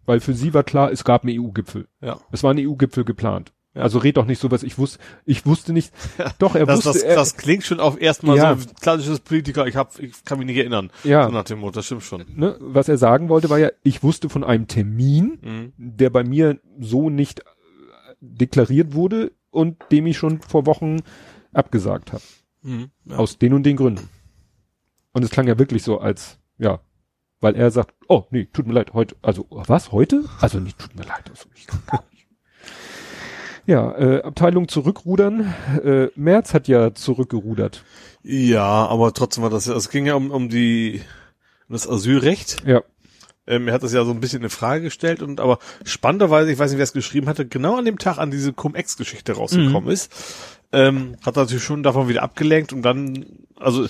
Weil 0.06 0.20
für 0.20 0.34
sie 0.34 0.52
war 0.54 0.64
klar, 0.64 0.90
es 0.90 1.04
gab 1.04 1.24
einen 1.24 1.40
EU-Gipfel. 1.40 1.86
Ja. 2.00 2.18
Es 2.32 2.42
war 2.42 2.52
ein 2.52 2.58
EU-Gipfel 2.58 3.04
geplant. 3.04 3.52
Ja. 3.74 3.82
Also 3.82 3.98
red 3.98 4.16
doch 4.16 4.26
nicht 4.26 4.40
so 4.40 4.50
was, 4.50 4.62
ich 4.62 4.78
wusste, 4.78 4.98
ich 5.24 5.46
wusste 5.46 5.72
nicht. 5.72 5.92
Doch, 6.38 6.54
er 6.54 6.66
das, 6.66 6.84
wusste. 6.84 6.92
Das, 6.92 7.02
er, 7.02 7.16
das 7.16 7.36
klingt 7.36 7.64
schon 7.64 7.80
auf 7.80 8.00
erstmal 8.00 8.36
ja. 8.36 8.56
so 8.56 8.68
klassisches 8.80 9.20
Politiker, 9.20 9.66
ich 9.66 9.76
hab, 9.76 9.98
ich 9.98 10.24
kann 10.24 10.38
mich 10.38 10.46
nicht 10.46 10.58
erinnern. 10.58 10.90
Ja. 11.02 11.26
So 11.26 11.32
nach 11.32 11.44
dem 11.44 11.58
Motto, 11.58 11.76
das 11.76 11.86
stimmt 11.86 12.02
schon. 12.02 12.24
Ne, 12.36 12.56
was 12.60 12.88
er 12.88 12.98
sagen 12.98 13.28
wollte, 13.28 13.50
war 13.50 13.58
ja, 13.58 13.70
ich 13.82 14.02
wusste 14.02 14.28
von 14.28 14.44
einem 14.44 14.68
Termin, 14.68 15.38
mhm. 15.42 15.72
der 15.76 16.10
bei 16.10 16.22
mir 16.22 16.58
so 16.78 17.10
nicht 17.10 17.42
deklariert 18.24 18.94
wurde 18.94 19.32
und 19.50 19.76
dem 19.92 20.06
ich 20.06 20.16
schon 20.16 20.40
vor 20.40 20.66
Wochen 20.66 20.98
abgesagt 21.52 22.12
habe. 22.12 22.22
Mhm, 22.62 22.90
ja. 23.04 23.16
Aus 23.16 23.38
den 23.38 23.52
und 23.54 23.64
den 23.64 23.76
Gründen. 23.76 24.08
Und 25.12 25.22
es 25.22 25.30
klang 25.30 25.46
ja 25.46 25.58
wirklich 25.58 25.82
so 25.82 25.98
als, 25.98 26.38
ja, 26.58 26.80
weil 27.40 27.54
er 27.54 27.70
sagt, 27.70 27.94
oh 28.08 28.24
nee, 28.30 28.48
tut 28.52 28.66
mir 28.66 28.72
leid, 28.72 28.94
heute, 28.94 29.16
also 29.22 29.46
was, 29.50 29.92
heute? 29.92 30.24
Also 30.40 30.58
nicht, 30.58 30.78
tut 30.78 30.94
mir 30.96 31.04
leid, 31.04 31.30
also 31.30 31.46
ich 31.54 31.66
kann 31.66 31.82
gar 31.86 32.04
nicht. 32.10 32.26
Ja, 33.66 33.96
äh, 33.96 34.22
Abteilung 34.22 34.68
zurückrudern. 34.68 35.54
Äh, 35.82 36.08
Merz 36.16 36.52
hat 36.52 36.68
ja 36.68 36.92
zurückgerudert. 36.92 37.82
Ja, 38.22 38.86
aber 38.86 39.14
trotzdem 39.14 39.42
war 39.42 39.48
das, 39.48 39.68
es 39.68 39.88
ging 39.88 40.04
ja 40.04 40.16
um, 40.16 40.30
um 40.30 40.50
die 40.50 41.00
um 41.68 41.72
das 41.72 41.88
Asylrecht. 41.88 42.62
Ja. 42.66 42.82
Ähm, 43.46 43.68
er 43.68 43.74
hat 43.74 43.82
das 43.82 43.92
ja 43.92 44.04
so 44.04 44.10
ein 44.10 44.20
bisschen 44.20 44.42
in 44.42 44.50
Frage 44.50 44.84
gestellt 44.84 45.22
und 45.22 45.40
aber 45.40 45.58
spannenderweise, 45.84 46.50
ich 46.50 46.58
weiß 46.58 46.70
nicht, 46.70 46.78
wer 46.78 46.84
es 46.84 46.92
geschrieben 46.92 47.28
hatte, 47.28 47.46
genau 47.46 47.76
an 47.76 47.84
dem 47.84 47.98
Tag 47.98 48.18
an 48.18 48.30
diese 48.30 48.52
Cum-Ex-Geschichte 48.52 49.32
rausgekommen 49.32 49.84
mhm. 49.84 49.90
ist, 49.90 50.12
ähm, 50.72 51.16
hat 51.24 51.36
er 51.36 51.42
natürlich 51.42 51.64
schon 51.64 51.82
davon 51.82 52.08
wieder 52.08 52.22
abgelenkt 52.22 52.72
und 52.72 52.82
dann, 52.82 53.26
also 53.56 53.86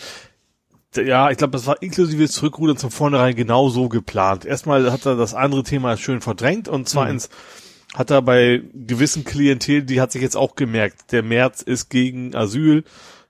ja, 0.96 1.30
ich 1.30 1.38
glaube, 1.38 1.52
das 1.52 1.66
war 1.66 1.82
inklusive 1.82 2.28
Zurückrudern 2.28 2.76
zum 2.76 2.90
Vornherein 2.90 3.34
genau 3.34 3.68
so 3.68 3.88
geplant. 3.88 4.44
Erstmal 4.44 4.92
hat 4.92 5.06
er 5.06 5.16
das 5.16 5.34
andere 5.34 5.64
Thema 5.64 5.96
schön 5.96 6.20
verdrängt 6.20 6.68
und 6.68 6.88
zweitens 6.88 7.28
mhm. 7.28 7.98
hat 7.98 8.10
er 8.10 8.22
bei 8.22 8.62
gewissen 8.74 9.24
Klientel, 9.24 9.82
die 9.82 10.00
hat 10.00 10.12
sich 10.12 10.22
jetzt 10.22 10.36
auch 10.36 10.54
gemerkt, 10.56 11.12
der 11.12 11.22
März 11.22 11.62
ist 11.62 11.90
gegen 11.90 12.34
Asyl, 12.34 12.84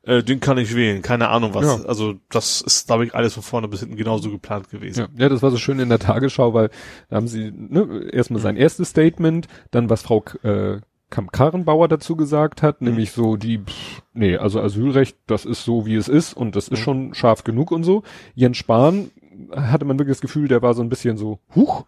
äh, 0.06 0.22
den 0.22 0.40
kann 0.40 0.58
ich 0.58 0.74
wählen, 0.74 1.02
keine 1.02 1.28
Ahnung 1.28 1.54
was. 1.54 1.64
Ja. 1.64 1.88
Also 1.88 2.14
das 2.30 2.60
ist, 2.60 2.86
glaube 2.86 3.06
ich, 3.06 3.14
alles 3.14 3.34
von 3.34 3.42
vorne 3.42 3.68
bis 3.68 3.80
hinten 3.80 3.96
genauso 3.96 4.30
geplant 4.30 4.70
gewesen. 4.70 5.00
Ja, 5.00 5.08
ja, 5.24 5.28
das 5.28 5.42
war 5.42 5.50
so 5.50 5.56
schön 5.56 5.78
in 5.78 5.88
der 5.88 5.98
Tagesschau, 5.98 6.54
weil 6.54 6.70
da 7.08 7.16
haben 7.16 7.28
sie 7.28 7.50
ne, 7.50 8.08
erstmal 8.12 8.40
sein 8.40 8.56
erstes 8.56 8.90
Statement, 8.90 9.48
dann 9.70 9.88
was 9.90 10.02
Frau 10.02 10.24
äh, 10.42 10.80
Kamp 11.10 11.32
Karrenbauer 11.32 11.88
dazu 11.88 12.16
gesagt 12.16 12.62
hat, 12.62 12.80
mhm. 12.80 12.88
nämlich 12.88 13.12
so 13.12 13.36
die, 13.36 13.58
pff, 13.58 14.02
nee, 14.12 14.36
also 14.36 14.60
Asylrecht, 14.60 15.16
das 15.26 15.44
ist 15.44 15.64
so 15.64 15.86
wie 15.86 15.94
es 15.94 16.08
ist 16.08 16.34
und 16.34 16.56
das 16.56 16.68
ist 16.68 16.80
mhm. 16.80 16.84
schon 16.84 17.14
scharf 17.14 17.44
genug 17.44 17.70
und 17.70 17.84
so. 17.84 18.02
Jens 18.34 18.56
Spahn 18.56 19.10
hatte 19.52 19.84
man 19.84 19.98
wirklich 19.98 20.16
das 20.16 20.22
Gefühl, 20.22 20.48
der 20.48 20.62
war 20.62 20.74
so 20.74 20.82
ein 20.82 20.88
bisschen 20.88 21.16
so, 21.16 21.40
huch, 21.54 21.84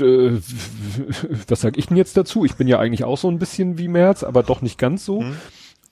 äh, 0.00 0.32
was 1.48 1.60
sag 1.60 1.76
ich 1.76 1.88
denn 1.88 1.96
jetzt 1.96 2.16
dazu? 2.16 2.44
Ich 2.44 2.54
bin 2.54 2.68
ja 2.68 2.78
eigentlich 2.78 3.04
auch 3.04 3.18
so 3.18 3.28
ein 3.28 3.38
bisschen 3.38 3.78
wie 3.78 3.88
Merz, 3.88 4.22
aber 4.22 4.42
doch 4.42 4.62
nicht 4.62 4.78
ganz 4.78 5.04
so. 5.04 5.22
Mhm. 5.22 5.36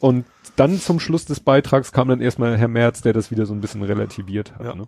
Und 0.05 0.27
dann 0.57 0.79
zum 0.79 1.01
Schluss 1.01 1.25
des 1.25 1.41
Beitrags 1.41 1.91
kam 1.91 2.09
dann 2.09 2.21
erstmal 2.21 2.59
Herr 2.59 2.69
Merz, 2.69 3.01
der 3.01 3.15
das 3.15 3.31
wieder 3.31 3.47
so 3.47 3.55
ein 3.55 3.63
bisschen 3.63 3.83
relativiert 3.83 4.53
hat. 4.53 4.67
Ja. 4.67 4.75
Ne? 4.75 4.87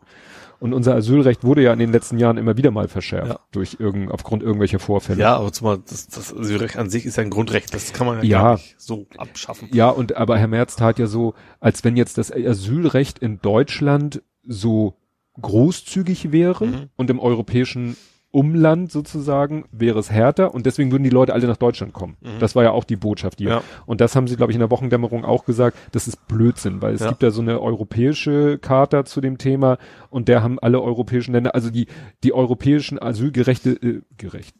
Und 0.60 0.74
unser 0.74 0.94
Asylrecht 0.94 1.42
wurde 1.42 1.62
ja 1.62 1.72
in 1.72 1.78
den 1.78 1.90
letzten 1.90 2.18
Jahren 2.18 2.36
immer 2.36 2.58
wieder 2.58 2.70
mal 2.70 2.86
verschärft 2.86 3.30
ja. 3.30 3.40
durch 3.50 3.78
irgend, 3.78 4.10
aufgrund 4.10 4.42
irgendwelcher 4.42 4.78
Vorfälle. 4.78 5.18
Ja, 5.18 5.36
aber 5.36 5.54
zumal 5.54 5.78
das, 5.78 6.08
das 6.08 6.36
Asylrecht 6.36 6.76
an 6.76 6.90
sich 6.90 7.06
ist 7.06 7.16
ja 7.16 7.22
ein 7.22 7.30
Grundrecht, 7.30 7.72
das 7.72 7.94
kann 7.94 8.06
man 8.06 8.18
ja, 8.18 8.24
ja 8.24 8.42
gar 8.42 8.54
nicht 8.56 8.74
so 8.76 9.06
abschaffen. 9.16 9.70
Ja, 9.72 9.88
und 9.88 10.14
aber 10.18 10.36
Herr 10.36 10.48
Merz 10.48 10.76
tat 10.76 10.98
ja 10.98 11.06
so, 11.06 11.32
als 11.60 11.82
wenn 11.82 11.96
jetzt 11.96 12.18
das 12.18 12.30
Asylrecht 12.30 13.18
in 13.18 13.40
Deutschland 13.40 14.22
so 14.46 14.98
großzügig 15.40 16.30
wäre 16.30 16.66
mhm. 16.66 16.90
und 16.96 17.08
im 17.08 17.20
europäischen 17.20 17.96
Umland 18.37 18.93
sozusagen 18.93 19.64
wäre 19.72 19.99
es 19.99 20.11
härter 20.11 20.53
und 20.53 20.66
deswegen 20.66 20.93
würden 20.93 21.05
die 21.05 21.11
Leute 21.11 21.32
alle 21.32 21.47
nach 21.47 21.57
Deutschland 21.57 21.95
kommen. 21.95 22.18
Mhm. 22.20 22.39
Das 22.39 22.55
war 22.55 22.64
ja 22.64 22.70
auch 22.70 22.84
die 22.84 22.97
Botschaft 22.97 23.39
hier. 23.39 23.49
Ja. 23.49 23.62
Und 23.87 24.03
das 24.03 24.14
haben 24.14 24.28
sie, 24.28 24.37
glaube 24.37 24.53
ich, 24.53 24.57
in 24.57 24.61
der 24.61 24.70
Wochendämmerung 24.70 25.24
auch 25.24 25.47
gesagt, 25.47 25.78
das 25.93 26.07
ist 26.07 26.28
Blödsinn, 26.28 26.82
weil 26.82 26.93
es 26.93 27.01
ja. 27.01 27.09
gibt 27.09 27.22
ja 27.22 27.30
so 27.30 27.41
eine 27.41 27.62
europäische 27.62 28.59
Charta 28.59 29.07
zu 29.07 29.22
dem 29.22 29.39
Thema 29.39 29.78
und 30.11 30.28
der 30.28 30.43
haben 30.43 30.59
alle 30.59 30.82
europäischen 30.82 31.32
Länder, 31.32 31.55
also 31.55 31.70
die, 31.70 31.87
die 32.24 32.34
europäischen 32.34 33.01
Asylgerechte, 33.01 33.70
äh, 33.70 34.03
gerecht, 34.18 34.55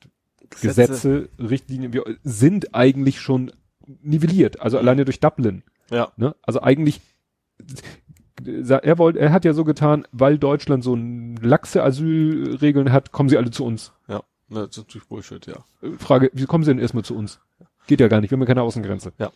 Gesetze, 0.49 0.68
Gesetze 0.68 1.29
Richtlinien 1.39 1.93
wir, 1.93 2.05
sind 2.22 2.74
eigentlich 2.74 3.20
schon 3.20 3.53
nivelliert, 4.01 4.59
also 4.59 4.79
alleine 4.79 5.05
durch 5.05 5.20
Dublin. 5.20 5.64
Ja. 5.91 6.12
Ne? 6.16 6.35
Also 6.41 6.62
eigentlich 6.62 7.03
er 8.47 8.99
wollte, 8.99 9.18
er 9.18 9.32
hat 9.32 9.44
ja 9.44 9.53
so 9.53 9.64
getan, 9.64 10.07
weil 10.12 10.38
Deutschland 10.38 10.84
so 10.84 10.97
laxe 10.97 11.82
Asylregeln 11.82 12.92
hat, 12.92 13.12
kommen 13.12 13.28
sie 13.28 13.36
alle 13.36 13.51
zu 13.51 13.64
uns. 13.64 13.92
Ja, 14.09 14.22
das 14.49 14.68
ist 14.70 14.78
natürlich 14.78 15.09
Bullshit, 15.09 15.47
ja. 15.47 15.57
Frage, 15.99 16.30
wie 16.32 16.47
kommen 16.47 16.64
sie 16.64 16.70
denn 16.70 16.78
erstmal 16.78 17.05
zu 17.05 17.16
uns? 17.16 17.40
Geht 17.86 18.01
ja 18.01 18.09
gar 18.09 18.20
nicht, 18.20 18.30
wir 18.30 18.36
haben 18.36 18.42
ja 18.42 18.47
keine 18.47 18.62
Außengrenze. 18.62 19.12
Ja. 19.18 19.30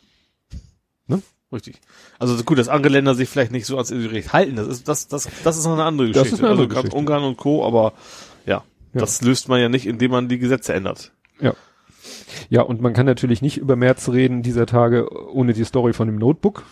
Ne? 1.06 1.22
Richtig. 1.52 1.80
Also 2.18 2.42
gut, 2.44 2.58
dass 2.58 2.68
andere 2.68 2.92
Länder 2.92 3.14
sich 3.14 3.28
vielleicht 3.28 3.50
nicht 3.50 3.66
so 3.66 3.76
ans 3.76 3.90
Asylrecht 3.90 4.32
halten, 4.32 4.56
das 4.56 4.68
ist, 4.68 4.88
das, 4.88 5.08
das, 5.08 5.28
das 5.42 5.58
ist 5.58 5.64
noch 5.64 5.72
eine 5.72 5.84
andere 5.84 6.08
Geschichte. 6.08 6.30
Das 6.30 6.38
ist 6.38 6.40
eine 6.40 6.50
andere 6.50 6.66
also 6.66 6.76
Geschichte. 6.76 6.96
Ungarn 6.96 7.24
und 7.24 7.36
Co., 7.36 7.66
aber 7.66 7.92
ja, 8.46 8.62
ja, 8.92 9.00
das 9.00 9.22
löst 9.22 9.48
man 9.48 9.60
ja 9.60 9.68
nicht, 9.68 9.86
indem 9.86 10.12
man 10.12 10.28
die 10.28 10.38
Gesetze 10.38 10.74
ändert. 10.74 11.12
Ja. 11.40 11.54
Ja, 12.48 12.62
und 12.62 12.80
man 12.80 12.92
kann 12.92 13.06
natürlich 13.06 13.42
nicht 13.42 13.58
über 13.58 13.76
März 13.76 14.08
reden 14.08 14.42
dieser 14.42 14.66
Tage 14.66 15.08
ohne 15.32 15.52
die 15.52 15.64
Story 15.64 15.92
von 15.92 16.06
dem 16.06 16.16
Notebook. 16.16 16.64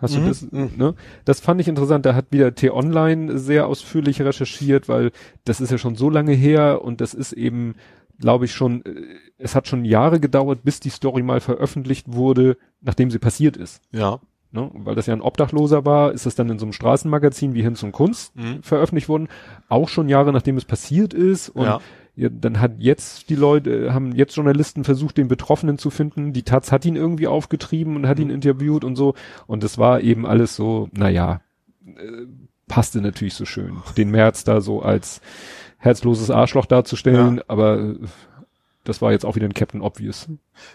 Hast 0.00 0.16
mhm. 0.16 0.22
du 0.22 0.28
das, 0.28 0.46
ne? 0.52 0.94
Das 1.24 1.40
fand 1.40 1.60
ich 1.60 1.68
interessant. 1.68 2.06
Da 2.06 2.14
hat 2.14 2.26
wieder 2.30 2.54
T-Online 2.54 3.38
sehr 3.38 3.66
ausführlich 3.66 4.22
recherchiert, 4.22 4.88
weil 4.88 5.10
das 5.44 5.60
ist 5.60 5.70
ja 5.70 5.78
schon 5.78 5.96
so 5.96 6.10
lange 6.10 6.32
her 6.32 6.82
und 6.82 7.00
das 7.00 7.14
ist 7.14 7.32
eben, 7.32 7.74
glaube 8.20 8.44
ich, 8.44 8.52
schon, 8.52 8.84
äh, 8.84 8.94
es 9.38 9.54
hat 9.54 9.68
schon 9.68 9.84
Jahre 9.84 10.20
gedauert, 10.20 10.60
bis 10.62 10.80
die 10.80 10.90
Story 10.90 11.22
mal 11.22 11.40
veröffentlicht 11.40 12.12
wurde, 12.12 12.56
nachdem 12.80 13.10
sie 13.10 13.18
passiert 13.18 13.56
ist. 13.56 13.82
Ja. 13.92 14.20
Ne? 14.50 14.70
Weil 14.72 14.94
das 14.94 15.06
ja 15.06 15.14
ein 15.14 15.20
Obdachloser 15.20 15.84
war, 15.84 16.12
ist 16.12 16.24
das 16.24 16.34
dann 16.34 16.48
in 16.48 16.58
so 16.58 16.64
einem 16.64 16.72
Straßenmagazin 16.72 17.54
wie 17.54 17.62
Hin 17.62 17.74
zum 17.74 17.92
Kunst 17.92 18.34
mhm. 18.36 18.62
veröffentlicht 18.62 19.08
worden. 19.08 19.28
Auch 19.68 19.88
schon 19.88 20.08
Jahre 20.08 20.32
nachdem 20.32 20.56
es 20.56 20.64
passiert 20.64 21.12
ist. 21.12 21.50
Und 21.50 21.64
ja 21.64 21.80
ja, 22.18 22.28
dann 22.28 22.60
hat 22.60 22.72
jetzt 22.78 23.30
die 23.30 23.36
Leute, 23.36 23.94
haben 23.94 24.12
jetzt 24.12 24.34
Journalisten 24.34 24.82
versucht, 24.82 25.18
den 25.18 25.28
Betroffenen 25.28 25.78
zu 25.78 25.88
finden. 25.90 26.32
Die 26.32 26.42
Taz 26.42 26.72
hat 26.72 26.84
ihn 26.84 26.96
irgendwie 26.96 27.28
aufgetrieben 27.28 27.94
und 27.94 28.08
hat 28.08 28.18
ihn 28.18 28.26
mhm. 28.26 28.34
interviewt 28.34 28.82
und 28.82 28.96
so. 28.96 29.14
Und 29.46 29.62
es 29.62 29.78
war 29.78 30.00
eben 30.00 30.26
alles 30.26 30.56
so, 30.56 30.88
naja, 30.92 31.42
äh, 31.86 32.26
passte 32.66 33.00
natürlich 33.00 33.34
so 33.34 33.44
schön, 33.44 33.76
den 33.96 34.10
März 34.10 34.42
da 34.42 34.60
so 34.60 34.82
als 34.82 35.20
herzloses 35.78 36.28
Arschloch 36.28 36.66
darzustellen, 36.66 37.36
ja. 37.36 37.44
aber 37.46 37.78
äh, 37.78 37.94
das 38.82 39.00
war 39.00 39.12
jetzt 39.12 39.24
auch 39.24 39.36
wieder 39.36 39.46
ein 39.46 39.54
Captain 39.54 39.80
Obvious. 39.80 40.26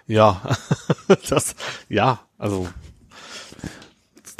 Ja, 0.08 0.42
das, 1.30 1.56
ja, 1.90 2.22
also 2.38 2.70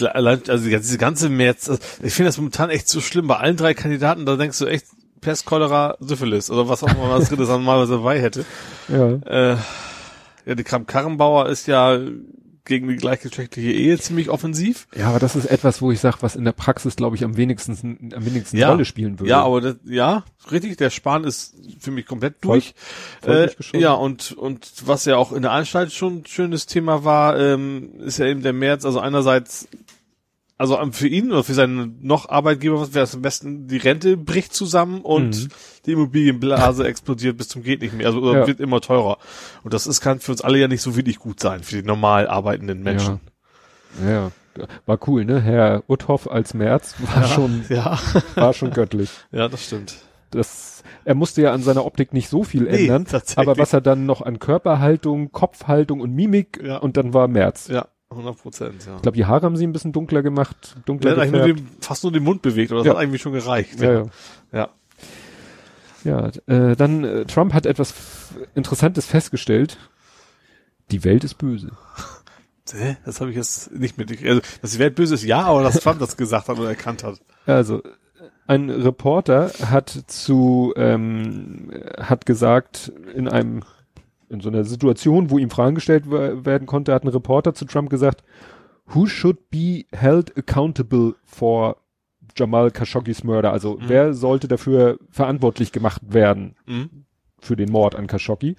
also 0.02 0.70
diese 0.70 0.98
ganze 0.98 1.30
März, 1.30 1.70
ich 2.02 2.14
finde 2.14 2.30
das 2.30 2.38
momentan 2.38 2.70
echt 2.70 2.88
so 2.88 3.02
schlimm 3.02 3.28
bei 3.28 3.38
allen 3.38 3.58
drei 3.58 3.74
Kandidaten, 3.74 4.26
da 4.26 4.38
denkst 4.38 4.58
du 4.58 4.68
echt, 4.68 4.86
Pest, 5.24 5.46
Cholera, 5.46 5.98
Syphilis 6.00 6.50
oder 6.52 6.70
was 6.70 6.84
auch 6.84 6.90
immer 6.90 7.10
was 7.10 7.30
drittes 7.30 7.50
normalerweise 7.50 7.94
dabei 7.94 8.22
hätte. 8.22 8.46
Ja. 8.90 9.14
Äh, 9.54 9.58
ja, 10.46 10.56
die 10.56 10.64
Kram-Karrenbauer 10.66 11.48
ist 11.48 11.68
ja 11.68 11.98
gegen 12.66 12.88
die 12.88 12.96
gleichgeschlechtliche 12.96 13.72
Ehe 13.72 13.98
ziemlich 13.98 14.30
offensiv. 14.30 14.88
Ja, 14.96 15.10
aber 15.10 15.20
das 15.20 15.36
ist 15.36 15.46
etwas, 15.46 15.82
wo 15.82 15.92
ich 15.92 16.00
sage, 16.00 16.18
was 16.22 16.36
in 16.36 16.46
der 16.46 16.54
Praxis, 16.54 16.96
glaube 16.96 17.16
ich, 17.16 17.24
am 17.24 17.36
wenigsten 17.36 18.12
am 18.16 18.26
wenigsten 18.26 18.58
ja. 18.58 18.70
Rolle 18.70 18.86
spielen 18.86 19.20
würde. 19.20 19.30
Ja, 19.30 19.44
aber 19.44 19.60
das, 19.60 19.76
ja, 19.86 20.24
richtig, 20.50 20.78
der 20.78 20.90
Spahn 20.90 21.26
ist 21.26 21.56
für 21.80 21.92
mich 21.92 22.06
komplett 22.06 22.36
durch. 22.42 22.74
Voll, 23.22 23.50
voll 23.50 23.80
äh, 23.80 23.82
ja, 23.82 23.94
und 23.94 24.32
und 24.32 24.72
was 24.86 25.06
ja 25.06 25.18
auch 25.18 25.34
in 25.34 25.42
der 25.42 25.52
Anstalt 25.52 25.92
schon 25.92 26.20
ein 26.20 26.26
schönes 26.26 26.66
Thema 26.66 27.04
war, 27.04 27.38
ähm, 27.38 28.00
ist 28.00 28.20
ja 28.20 28.28
eben 28.28 28.44
der 28.44 28.54
März, 28.54 28.86
also 28.86 29.00
einerseits 29.00 29.68
also 30.58 30.80
ähm, 30.80 30.94
für 30.94 31.08
ihn 31.08 31.32
oder 31.32 31.44
für 31.44 31.54
seinen 31.54 31.98
noch 32.02 32.30
Arbeitgeber 32.30 32.94
wäre 32.94 33.04
es 33.04 33.16
am 33.16 33.22
besten, 33.22 33.68
die 33.68 33.78
Rente 33.78 34.18
bricht 34.18 34.54
zusammen 34.54 35.02
und 35.02 35.44
mhm. 35.44 35.48
die 35.86 35.92
Immobilienblase 35.94 36.86
explodiert 36.88 37.38
bis 37.38 37.50
zum 37.50 37.64
geht 37.64 37.82
nicht 37.82 37.94
mehr, 37.94 38.08
also 38.08 38.34
ja. 38.34 38.48
wird 38.48 38.60
immer 38.60 38.80
teurer. 38.82 39.18
Und 39.64 39.74
das 39.74 39.88
ist 39.88 40.02
kann 40.02 40.20
für 40.20 40.32
uns 40.32 40.42
alle 40.42 40.60
ja 40.60 40.68
nicht 40.68 40.82
so 40.82 40.96
wirklich 40.96 41.20
gut 41.20 41.40
sein, 41.40 41.64
für 41.64 41.82
die 41.82 41.88
normal 41.88 42.28
arbeitenden 42.28 42.84
Menschen. 42.84 43.20
Ja. 44.04 44.12
ja. 44.12 44.32
War 44.86 45.00
cool, 45.08 45.26
ne? 45.26 45.42
Herr 45.42 45.84
Uthoff 45.88 46.30
als 46.30 46.54
März 46.54 46.96
war 47.00 47.24
ja, 47.24 47.28
schon, 47.28 47.66
ja. 47.70 48.00
war 48.36 48.54
schon 48.54 48.72
göttlich. 48.72 49.10
Ja, 49.32 49.48
das 49.48 49.66
stimmt. 49.66 49.96
das, 50.30 50.84
er 51.06 51.16
musste 51.16 51.42
ja 51.42 51.54
an 51.54 51.64
seiner 51.64 51.86
Optik 51.86 52.14
nicht 52.14 52.30
so 52.30 52.44
viel 52.44 52.64
Nee, 52.64 52.84
ändern, 52.84 53.06
tatsächlich. 53.06 53.48
aber 53.48 53.58
was 53.58 53.74
er 53.74 53.82
dann 53.82 54.06
noch 54.06 54.22
an 54.22 54.38
Körperhaltung, 54.38 55.32
Kopfhaltung 55.32 56.02
und 56.02 56.14
Mimik 56.14 56.62
Ja. 56.64 56.78
und 56.78 56.98
dann 56.98 57.16
war 57.16 57.28
März. 57.28 57.68
Ja, 57.68 57.88
100 58.14 58.38
Prozent, 58.42 58.86
ja. 58.86 58.96
Ich 58.96 59.02
glaube, 59.02 59.16
die 59.18 59.26
Haare 59.26 59.46
haben 59.46 59.58
sie 59.58 59.66
ein 59.68 59.74
bisschen 59.74 59.92
dunkler 59.92 60.22
gemacht, 60.24 60.76
dunkler 60.86 61.12
hat 61.12 61.20
eigentlich 61.20 61.32
nur 61.32 61.42
gefärbt. 61.42 61.60
den, 61.60 61.82
fast 61.82 62.04
nur 62.04 62.12
den 62.12 62.24
Mund 62.24 62.42
bewegt, 62.42 62.72
oder 62.72 62.80
das 62.82 62.88
Ja. 62.88 62.94
hat 62.94 63.00
eigentlich 63.02 63.22
schon 63.22 63.34
gereicht. 63.34 63.80
Ja, 63.80 63.92
ja. 63.94 64.06
ja. 64.52 64.70
Ja, 66.04 66.28
äh, 66.48 66.76
dann 66.76 67.04
äh, 67.04 67.26
Trump 67.26 67.54
hat 67.54 67.66
etwas 67.66 67.94
Interessantes 68.56 69.06
festgestellt. 69.06 69.78
Die 70.92 71.04
Welt 71.04 71.24
ist 71.24 71.36
böse. 71.38 71.72
Das 73.06 73.20
habe 73.20 73.30
ich 73.30 73.36
jetzt 73.36 73.72
nicht 73.74 73.98
mitgekriegt. 73.98 74.28
Also, 74.30 74.42
dass 74.62 74.72
die 74.72 74.80
Welt 74.80 74.96
böse 74.96 75.16
ist, 75.16 75.24
ja, 75.24 75.42
aber 75.44 75.64
dass 75.64 75.82
Trump 75.82 76.00
das 76.00 76.16
gesagt 76.16 76.48
hat 76.48 76.58
oder 76.58 76.70
erkannt 76.70 77.04
hat. 77.04 77.20
Also 77.46 77.84
ein 78.48 78.70
Reporter 78.70 79.52
hat 79.70 79.90
zu 80.08 80.74
ähm, 80.78 81.72
hat 82.00 82.26
gesagt 82.26 82.92
in 83.14 83.28
einem 83.28 83.64
in 84.34 84.42
so 84.42 84.50
einer 84.50 84.64
Situation, 84.64 85.30
wo 85.30 85.38
ihm 85.38 85.50
Fragen 85.50 85.76
gestellt 85.76 86.10
we- 86.10 86.46
werden 86.46 86.66
konnte, 86.68 86.94
hat 86.94 87.04
ein 87.04 87.10
Reporter 87.10 87.54
zu 87.54 87.66
Trump 87.66 87.90
gesagt, 87.90 88.24
Who 88.88 89.06
should 89.06 89.50
be 89.50 89.86
held 89.94 90.38
accountable 90.38 91.16
for 91.24 91.78
Jamal 92.36 92.70
Khashoggis 92.72 93.24
Murder? 93.24 93.54
Also 93.54 93.78
wer 93.82 94.14
sollte 94.14 94.48
dafür 94.50 94.98
verantwortlich 95.10 95.72
gemacht 95.72 96.02
werden 96.10 96.56
Mhm. 96.66 97.06
für 97.40 97.56
den 97.56 97.72
Mord 97.72 97.96
an 97.96 98.08
Khashoggi? 98.08 98.56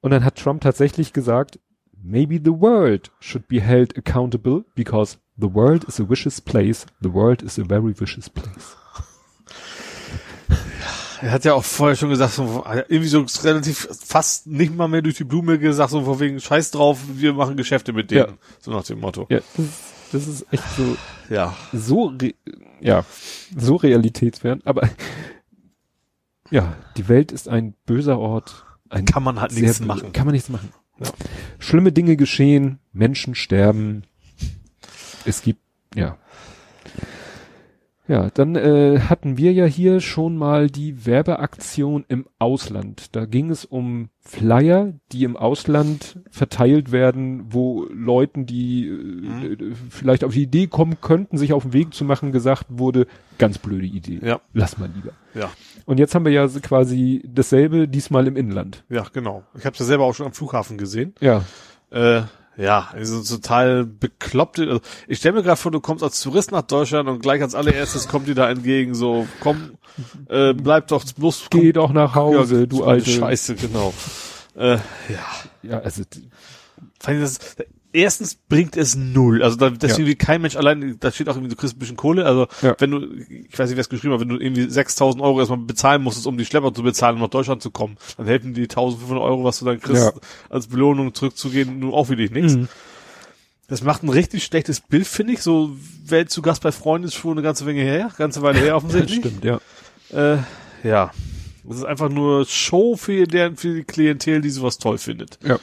Und 0.00 0.10
dann 0.10 0.24
hat 0.24 0.36
Trump 0.36 0.62
tatsächlich 0.62 1.12
gesagt, 1.12 1.60
maybe 2.02 2.40
the 2.42 2.50
world 2.60 3.12
should 3.20 3.46
be 3.46 3.60
held 3.60 3.96
accountable 3.96 4.64
because 4.74 5.18
the 5.36 5.52
world 5.54 5.84
is 5.84 6.00
a 6.00 6.08
vicious 6.08 6.40
place. 6.40 6.86
The 7.02 7.12
world 7.12 7.42
is 7.42 7.58
a 7.58 7.64
very 7.64 7.92
vicious 7.98 8.28
place. 8.28 8.76
Er 11.22 11.32
hat 11.32 11.44
ja 11.44 11.54
auch 11.54 11.64
vorher 11.64 11.96
schon 11.96 12.08
gesagt, 12.10 12.32
so, 12.32 12.64
irgendwie 12.88 13.08
so 13.08 13.24
relativ 13.42 13.88
fast 14.04 14.46
nicht 14.46 14.74
mal 14.74 14.88
mehr 14.88 15.02
durch 15.02 15.16
die 15.16 15.24
Blume 15.24 15.58
gesagt, 15.58 15.90
so 15.90 16.02
von 16.02 16.18
wegen 16.20 16.40
Scheiß 16.40 16.70
drauf, 16.70 16.98
wir 17.14 17.32
machen 17.34 17.56
Geschäfte 17.56 17.92
mit 17.92 18.10
denen. 18.10 18.20
Ja. 18.30 18.34
So 18.60 18.70
nach 18.70 18.84
dem 18.84 19.00
Motto. 19.00 19.26
Ja, 19.28 19.40
das, 19.56 19.66
ist- 19.66 19.82
das 20.12 20.26
ist 20.26 20.46
echt 20.52 20.64
so, 20.76 20.96
Ja. 21.28 21.56
so, 21.72 22.12
ja, 22.80 23.04
so 23.56 23.76
realitätsfern. 23.76 24.60
Aber 24.64 24.88
ja, 26.50 26.74
die 26.96 27.08
Welt 27.08 27.32
ist 27.32 27.48
ein 27.48 27.74
böser 27.86 28.18
Ort. 28.18 28.64
Ein 28.88 29.04
Kann 29.04 29.22
man 29.22 29.40
halt 29.40 29.52
nichts 29.52 29.80
machen. 29.80 30.12
Kann 30.12 30.26
man 30.26 30.32
nichts 30.34 30.48
machen. 30.48 30.70
Ja. 30.98 31.06
Schlimme 31.58 31.92
Dinge 31.92 32.16
geschehen, 32.16 32.78
Menschen 32.92 33.34
sterben. 33.34 34.02
Es 35.24 35.42
gibt, 35.42 35.60
ja. 35.94 36.16
Ja, 38.10 38.28
dann 38.28 38.56
äh, 38.56 38.98
hatten 39.08 39.38
wir 39.38 39.52
ja 39.52 39.66
hier 39.66 40.00
schon 40.00 40.36
mal 40.36 40.68
die 40.68 41.06
Werbeaktion 41.06 42.04
im 42.08 42.26
Ausland. 42.40 43.14
Da 43.14 43.24
ging 43.24 43.50
es 43.50 43.64
um 43.64 44.08
Flyer, 44.18 44.94
die 45.12 45.22
im 45.22 45.36
Ausland 45.36 46.18
verteilt 46.28 46.90
werden, 46.90 47.44
wo 47.50 47.86
Leuten, 47.92 48.46
die 48.46 48.88
äh, 48.88 49.52
äh, 49.52 49.74
vielleicht 49.90 50.24
auf 50.24 50.32
die 50.32 50.42
Idee 50.42 50.66
kommen 50.66 51.00
könnten, 51.00 51.38
sich 51.38 51.52
auf 51.52 51.62
den 51.62 51.72
Weg 51.72 51.94
zu 51.94 52.04
machen, 52.04 52.32
gesagt 52.32 52.64
wurde, 52.68 53.06
ganz 53.38 53.58
blöde 53.58 53.86
Idee. 53.86 54.18
Ja. 54.24 54.40
Lass 54.54 54.76
mal 54.76 54.90
lieber. 54.92 55.12
Ja. 55.34 55.48
Und 55.86 56.00
jetzt 56.00 56.12
haben 56.16 56.24
wir 56.24 56.32
ja 56.32 56.48
quasi 56.48 57.22
dasselbe, 57.32 57.86
diesmal 57.86 58.26
im 58.26 58.34
Inland. 58.34 58.82
Ja, 58.88 59.06
genau. 59.12 59.44
Ich 59.56 59.64
habe 59.64 59.76
ja 59.76 59.84
selber 59.84 60.02
auch 60.02 60.14
schon 60.14 60.26
am 60.26 60.32
Flughafen 60.32 60.78
gesehen. 60.78 61.14
Ja. 61.20 61.44
Äh, 61.92 62.22
ja, 62.60 62.88
also 62.92 63.22
total 63.22 63.84
bekloppte. 63.84 64.62
Also 64.62 64.80
ich 65.08 65.18
stelle 65.18 65.36
mir 65.36 65.42
gerade 65.42 65.56
vor, 65.56 65.72
du 65.72 65.80
kommst 65.80 66.04
als 66.04 66.20
Tourist 66.20 66.52
nach 66.52 66.62
Deutschland 66.62 67.08
und 67.08 67.20
gleich 67.22 67.40
als 67.42 67.54
allererstes 67.54 68.08
kommt 68.08 68.28
dir 68.28 68.34
da 68.34 68.50
entgegen 68.50 68.94
so, 68.94 69.26
komm, 69.40 69.72
äh, 70.28 70.52
bleib 70.52 70.88
doch 70.88 71.04
bloß. 71.04 71.48
komm, 71.50 71.60
Geh 71.60 71.72
doch 71.72 71.92
nach 71.92 72.14
Hause, 72.14 72.68
du 72.68 72.76
so 72.78 72.82
eine 72.84 72.92
alte. 72.92 73.10
Scheiße, 73.10 73.54
genau. 73.54 73.94
Äh, 74.56 74.74
ja. 74.74 74.80
Ja, 75.62 75.78
also 75.80 76.02
Fand 77.00 77.16
ich 77.16 77.22
das, 77.22 77.38
erstens 77.92 78.34
bringt 78.34 78.76
es 78.76 78.94
null. 78.96 79.42
Also 79.42 79.56
da, 79.56 79.70
deswegen 79.70 80.02
Ja. 80.02 80.06
will 80.08 80.16
kein 80.16 80.40
Mensch 80.42 80.56
allein, 80.56 80.96
da 81.00 81.10
steht 81.10 81.28
auch 81.28 81.34
irgendwie, 81.34 81.50
du 81.50 81.56
kriegst 81.56 81.76
ein 81.76 81.78
bisschen 81.78 81.96
Kohle. 81.96 82.24
Also 82.24 82.46
Ja. 82.62 82.74
wenn 82.78 82.90
du, 82.90 83.00
ich 83.02 83.58
weiß 83.58 83.68
nicht, 83.68 83.76
wer 83.76 83.80
es 83.82 83.88
geschrieben 83.88 84.14
hat, 84.14 84.20
wenn 84.20 84.28
du 84.28 84.36
irgendwie 84.38 84.68
6000 84.70 85.22
Euro 85.22 85.38
erstmal 85.40 85.58
bezahlen 85.58 86.02
musstest, 86.02 86.26
um 86.26 86.38
die 86.38 86.44
Schlepper 86.44 86.72
zu 86.72 86.82
bezahlen, 86.82 87.16
um 87.16 87.22
nach 87.22 87.28
Deutschland 87.30 87.62
zu 87.62 87.70
kommen, 87.70 87.96
dann 88.16 88.26
helfen 88.26 88.54
die 88.54 88.68
1500 88.68 89.22
Euro, 89.24 89.44
was 89.44 89.58
du 89.58 89.64
dann 89.64 89.80
kriegst, 89.80 90.02
Ja. 90.02 90.12
als 90.48 90.66
Belohnung 90.68 91.14
zurückzugehen, 91.14 91.78
nun 91.80 91.92
auch 91.92 92.08
wirklich 92.08 92.30
nichts. 92.30 92.54
Mhm. 92.54 92.68
Das 93.68 93.82
macht 93.84 94.02
ein 94.02 94.08
richtig 94.08 94.42
schlechtes 94.44 94.80
Bild, 94.80 95.06
finde 95.06 95.32
ich. 95.34 95.42
So 95.42 95.76
Welt 96.06 96.30
zu 96.30 96.42
Gast 96.42 96.62
bei 96.62 96.72
Freunden 96.72 97.06
ist 97.06 97.14
schon 97.14 97.32
eine 97.32 97.42
ganze 97.42 97.64
Menge 97.64 97.82
her, 97.82 98.10
ganze 98.18 98.42
Weile 98.42 98.58
her 98.58 98.76
offensichtlich. 98.76 99.18
stimmt, 99.20 99.44
ja. 99.44 99.60
Äh, 100.12 100.38
ja. 100.82 101.12
Das 101.62 101.76
ist 101.76 101.84
einfach 101.84 102.08
nur 102.08 102.46
Show 102.46 102.96
für, 102.96 103.26
deren, 103.28 103.56
für 103.56 103.74
die 103.74 103.84
Klientel, 103.84 104.40
die 104.40 104.50
sowas 104.50 104.78
toll 104.78 104.98
findet. 104.98 105.38
Ja. 105.44 105.60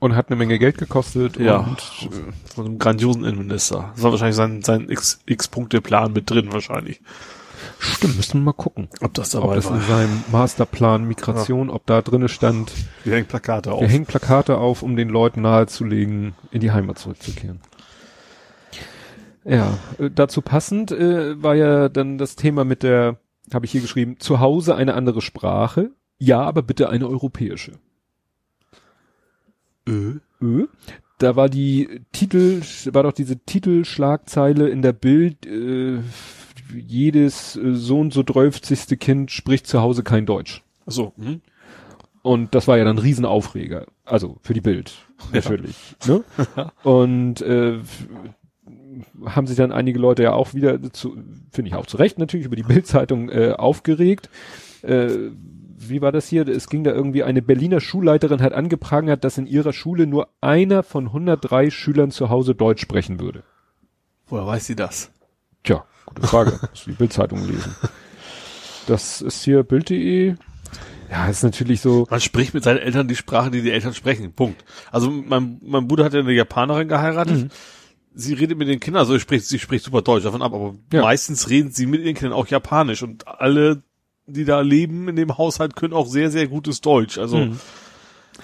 Und 0.00 0.14
hat 0.14 0.28
eine 0.28 0.36
Menge 0.36 0.58
Geld 0.60 0.78
gekostet 0.78 1.38
Ja. 1.38 1.58
und 1.58 1.80
Von 2.54 2.66
einem 2.66 2.78
grandiosen 2.78 3.24
Innenminister. 3.24 3.90
Das 3.94 4.02
war 4.04 4.12
wahrscheinlich 4.12 4.36
sein, 4.36 4.62
sein 4.62 4.88
X- 4.88 5.18
X-Punkte-Plan 5.26 6.12
mit 6.12 6.30
drin, 6.30 6.52
wahrscheinlich. 6.52 7.00
stimmt, 7.80 8.16
müssen 8.16 8.40
wir 8.40 8.44
mal 8.44 8.52
gucken. 8.52 8.88
Ob 9.00 9.12
das 9.14 9.34
Ob 9.34 9.42
dabei 9.42 9.56
das 9.56 9.68
war. 9.68 9.76
in 9.76 9.82
seinem 9.82 10.24
Masterplan 10.30 11.04
Migration, 11.08 11.68
ob 11.68 11.84
da 11.86 12.02
drinne 12.02 12.28
stand, 12.28 12.72
Wir 13.02 13.14
hängen 13.16 13.26
Plakate 13.26 13.72
auf. 13.72 13.80
wir 13.80 13.88
hängen 13.88 14.06
Plakate 14.06 14.58
auf, 14.58 14.82
um 14.84 14.94
den 14.94 15.08
Leuten 15.08 15.42
nahezulegen, 15.42 16.34
in 16.52 16.60
die 16.60 16.70
Heimat 16.70 16.98
zurückzukehren. 17.00 17.60
Ja, 19.44 19.78
äh, 19.98 20.10
dazu 20.14 20.42
passend 20.42 20.92
äh, 20.92 21.42
war 21.42 21.54
ja 21.54 21.88
dann 21.88 22.18
das 22.18 22.36
Thema 22.36 22.64
mit 22.64 22.82
der, 22.82 23.18
habe 23.52 23.64
ich 23.66 23.72
hier 23.72 23.80
geschrieben, 23.80 24.16
zu 24.20 24.40
Hause 24.40 24.74
eine 24.76 24.94
andere 24.94 25.22
Sprache, 25.22 25.90
ja, 26.18 26.40
aber 26.42 26.62
bitte 26.62 26.88
eine 26.90 27.08
europäische. 27.08 27.72
Ö? 29.88 30.18
Ö. 30.40 30.66
Da 31.18 31.34
war 31.34 31.48
die 31.48 32.02
Titel, 32.12 32.62
war 32.92 33.02
doch 33.02 33.12
diese 33.12 33.38
Titelschlagzeile 33.38 34.68
in 34.68 34.82
der 34.82 34.92
Bild, 34.92 35.46
äh, 35.46 35.98
jedes 36.76 37.56
äh, 37.56 37.74
so 37.74 37.98
und 37.98 38.12
so 38.12 38.22
drölfzigste 38.22 38.96
Kind 38.96 39.30
spricht 39.30 39.66
zu 39.66 39.80
Hause 39.80 40.02
kein 40.02 40.26
Deutsch. 40.26 40.62
Achso. 40.86 41.12
Hm? 41.16 41.40
Und 42.22 42.54
das 42.54 42.68
war 42.68 42.76
ja 42.78 42.84
dann 42.84 42.96
ein 42.96 43.02
Riesenaufreger. 43.02 43.86
Also 44.04 44.36
für 44.42 44.54
die 44.54 44.60
Bild, 44.60 44.92
natürlich. 45.32 45.76
Ne? 46.06 46.24
Und 46.82 47.40
äh, 47.40 47.78
haben 49.24 49.46
sich 49.46 49.56
dann 49.56 49.72
einige 49.72 49.98
Leute 49.98 50.24
ja 50.24 50.32
auch 50.32 50.54
wieder, 50.54 50.92
zu, 50.92 51.16
finde 51.50 51.70
ich 51.70 51.74
auch 51.74 51.86
zu 51.86 51.96
Recht 51.96 52.18
natürlich, 52.18 52.46
über 52.46 52.56
die 52.56 52.62
Bildzeitung 52.62 53.28
äh, 53.28 53.54
aufgeregt. 53.56 54.28
Äh, 54.82 55.30
wie 55.78 56.00
war 56.02 56.12
das 56.12 56.28
hier? 56.28 56.46
Es 56.48 56.68
ging 56.68 56.84
da 56.84 56.90
irgendwie, 56.92 57.22
eine 57.22 57.42
Berliner 57.42 57.80
Schulleiterin 57.80 58.40
hat 58.42 58.52
angeprangert, 58.52 59.24
dass 59.24 59.38
in 59.38 59.46
ihrer 59.46 59.72
Schule 59.72 60.06
nur 60.06 60.28
einer 60.40 60.82
von 60.82 61.06
103 61.06 61.70
Schülern 61.70 62.10
zu 62.10 62.28
Hause 62.30 62.54
Deutsch 62.54 62.82
sprechen 62.82 63.20
würde. 63.20 63.44
Woher 64.26 64.46
weiß 64.46 64.66
sie 64.66 64.76
das? 64.76 65.10
Tja, 65.64 65.84
gute 66.06 66.26
Frage. 66.26 66.58
Muss 66.70 66.84
die 66.84 66.92
Bildzeitung 66.92 67.44
lesen. 67.46 67.74
Das 68.86 69.20
ist 69.22 69.42
hier 69.44 69.62
Bild.de. 69.62 70.34
Ja, 71.10 71.26
ist 71.28 71.42
natürlich 71.42 71.80
so. 71.80 72.06
Man 72.10 72.20
spricht 72.20 72.52
mit 72.54 72.64
seinen 72.64 72.78
Eltern 72.78 73.08
die 73.08 73.16
Sprache, 73.16 73.50
die 73.50 73.62
die 73.62 73.70
Eltern 73.70 73.94
sprechen. 73.94 74.32
Punkt. 74.32 74.64
Also 74.90 75.10
mein, 75.10 75.58
mein 75.64 75.88
Bruder 75.88 76.04
hat 76.04 76.12
ja 76.14 76.20
eine 76.20 76.32
Japanerin 76.32 76.88
geheiratet. 76.88 77.44
Mhm. 77.44 77.48
Sie 78.14 78.34
redet 78.34 78.58
mit 78.58 78.68
den 78.68 78.80
Kindern, 78.80 79.00
also 79.00 79.12
sie 79.14 79.20
spricht, 79.20 79.46
sie 79.46 79.58
spricht 79.58 79.84
super 79.84 80.02
Deutsch 80.02 80.24
davon 80.24 80.42
ab, 80.42 80.52
aber 80.52 80.74
Ja. 80.92 81.02
meistens 81.02 81.48
reden 81.50 81.70
sie 81.70 81.86
mit 81.86 82.02
ihren 82.02 82.14
Kindern 82.14 82.32
auch 82.32 82.48
Japanisch 82.48 83.02
und 83.02 83.28
alle, 83.28 83.82
die 84.28 84.44
da 84.44 84.60
leben 84.60 85.08
in 85.08 85.16
dem 85.16 85.36
Haushalt, 85.38 85.74
können 85.74 85.94
auch 85.94 86.06
sehr, 86.06 86.30
sehr 86.30 86.46
gutes 86.48 86.80
Deutsch. 86.80 87.18
Also 87.18 87.38
Mhm. 87.38 87.60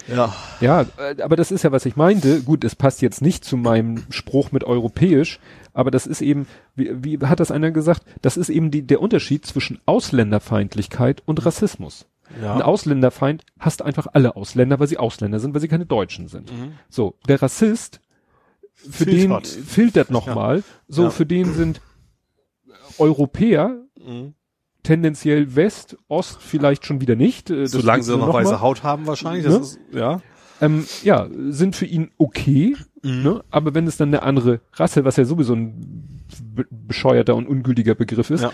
ja. 0.07 0.35
Ja, 0.59 0.81
äh, 0.97 1.21
aber 1.21 1.35
das 1.35 1.51
ist 1.51 1.63
ja, 1.63 1.71
was 1.71 1.85
ich 1.85 1.95
meinte. 1.95 2.41
Gut, 2.41 2.63
es 2.63 2.75
passt 2.75 3.01
jetzt 3.01 3.21
nicht 3.21 3.45
zu 3.45 3.55
meinem 3.55 4.03
Spruch 4.09 4.51
mit 4.51 4.63
europäisch, 4.63 5.39
aber 5.73 5.91
das 5.91 6.07
ist 6.07 6.21
eben, 6.21 6.47
wie, 6.75 6.91
wie 7.03 7.19
hat 7.19 7.39
das 7.39 7.51
einer 7.51 7.71
gesagt? 7.71 8.03
Das 8.21 8.35
ist 8.37 8.49
eben 8.49 8.71
die, 8.71 8.81
der 8.81 9.01
Unterschied 9.01 9.45
zwischen 9.45 9.79
Ausländerfeindlichkeit 9.85 11.21
und 11.25 11.45
Rassismus. 11.45 12.05
Ein 12.37 12.43
Ja. 12.43 12.61
Ausländerfeind 12.65 13.45
hasst 13.59 13.83
einfach 13.83 14.07
alle 14.13 14.35
Ausländer, 14.35 14.79
weil 14.79 14.87
sie 14.87 14.97
Ausländer 14.97 15.39
sind, 15.39 15.53
weil 15.53 15.61
sie 15.61 15.67
keine 15.67 15.85
Deutschen 15.85 16.27
sind. 16.27 16.51
Mhm. 16.51 16.71
So, 16.89 17.15
der 17.27 17.39
Rassist, 17.41 18.01
für 18.73 19.05
Filtert. 19.05 19.55
den 19.55 19.63
filtert 19.63 20.09
nochmal, 20.11 20.63
so 20.87 21.03
Ja. 21.03 21.09
für 21.11 21.25
den 21.25 21.53
sind 21.53 21.81
Europäer 22.97 23.77
Mhm. 23.97 24.33
Tendenziell 24.85 25.55
West, 25.55 25.97
Ost 26.07 26.41
vielleicht 26.41 26.85
schon 26.85 27.01
wieder 27.01 27.15
nicht. 27.15 27.49
äh, 27.49 27.67
Solange 27.67 28.03
sie 28.03 28.15
noch 28.17 28.27
noch 28.27 28.33
weiße 28.33 28.53
mal. 28.53 28.61
Haut 28.61 28.83
haben 28.83 29.05
wahrscheinlich. 29.07 29.43
Das 29.43 29.53
Ne? 29.53 29.59
ist, 29.59 29.79
ja. 29.93 30.21
ähm, 30.61 30.85
ja, 31.03 31.27
sind 31.49 31.75
für 31.75 31.85
ihn 31.85 32.11
okay, 32.17 32.75
Mhm. 33.03 33.23
ne? 33.23 33.43
aber 33.51 33.75
wenn 33.75 33.85
es 33.87 33.97
dann 33.97 34.09
eine 34.09 34.23
andere 34.23 34.61
Rasse, 34.73 35.03
was 35.03 35.17
ja 35.17 35.25
sowieso 35.25 35.53
ein 35.53 36.23
be 36.41 36.65
bescheuerter 36.69 37.35
und 37.35 37.47
ungültiger 37.47 37.95
Begriff 37.95 38.29
ist, 38.29 38.41
Ja. 38.41 38.51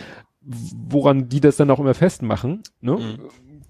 woran 0.90 1.30
die 1.30 1.40
das 1.40 1.56
dann 1.58 1.70
auch 1.70 1.80
immer 1.80 1.94
festmachen, 1.94 2.62
ne? 2.82 2.94
Mhm. 2.94 3.18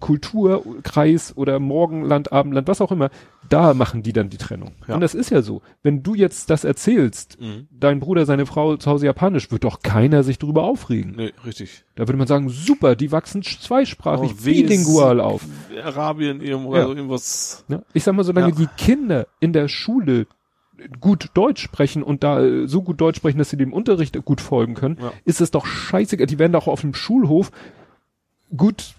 Kulturkreis 0.02 1.38
oder 1.38 1.60
Morgenland, 1.60 2.34
Abendland, 2.34 2.68
was 2.68 2.82
auch 2.82 2.91
immer, 2.91 3.10
da 3.47 3.74
machen 3.74 4.04
die 4.04 4.12
dann 4.14 4.30
die 4.30 4.38
Trennung. 4.38 4.72
Ja. 4.88 4.95
Und 4.95 5.02
das 5.02 5.16
ist 5.16 5.30
ja 5.30 5.41
so. 5.41 5.62
Wenn 5.84 6.04
du 6.04 6.14
jetzt 6.16 6.49
das 6.49 6.64
erzählst, 6.66 7.39
Mhm. 7.39 7.68
dein 7.72 7.99
Bruder, 8.02 8.26
seine 8.26 8.45
Frau 8.45 8.76
zu 8.78 8.89
Hause 8.91 9.06
japanisch, 9.06 9.52
wird 9.52 9.64
doch 9.64 9.82
keiner 9.82 10.24
sich 10.24 10.38
drüber 10.39 10.64
aufregen. 10.64 11.14
Nee, 11.16 11.32
richtig. 11.45 11.86
Da 11.95 12.08
würde 12.08 12.18
man 12.18 12.28
sagen, 12.28 12.49
super, 12.49 12.95
die 12.97 13.12
wachsen 13.12 13.41
zweisprachig, 13.43 14.32
Oh, 14.38 14.43
bilingual 14.43 15.22
auf. 15.22 15.45
Arabien 15.84 16.41
irgendwo, 16.41 16.76
Ja. 16.76 16.82
also 16.82 16.93
irgendwas. 16.95 17.64
Ne? 17.70 17.84
Ich 17.93 18.04
sag 18.04 18.14
mal, 18.16 18.24
solange 18.24 18.49
Ja. 18.49 18.56
die 18.56 18.68
Kinder 18.78 19.28
in 19.39 19.54
der 19.54 19.68
Schule 19.70 20.28
gut 20.99 21.30
Deutsch 21.36 21.62
sprechen 21.62 22.02
und 22.02 22.24
da 22.24 22.41
äh, 22.43 22.68
so 22.68 22.82
gut 22.82 22.99
Deutsch 22.99 23.18
sprechen, 23.18 23.38
dass 23.38 23.52
sie 23.52 23.58
dem 23.58 23.72
Unterricht 23.72 24.20
gut 24.26 24.41
folgen 24.41 24.74
können, 24.74 24.97
Ja. 24.99 25.12
ist 25.26 25.39
es 25.39 25.52
doch 25.52 25.66
scheißegal. 25.68 26.26
Die 26.26 26.39
werden 26.39 26.54
doch 26.54 26.68
auf 26.68 26.82
dem 26.82 26.95
Schulhof 26.95 27.52
gut, 28.56 28.95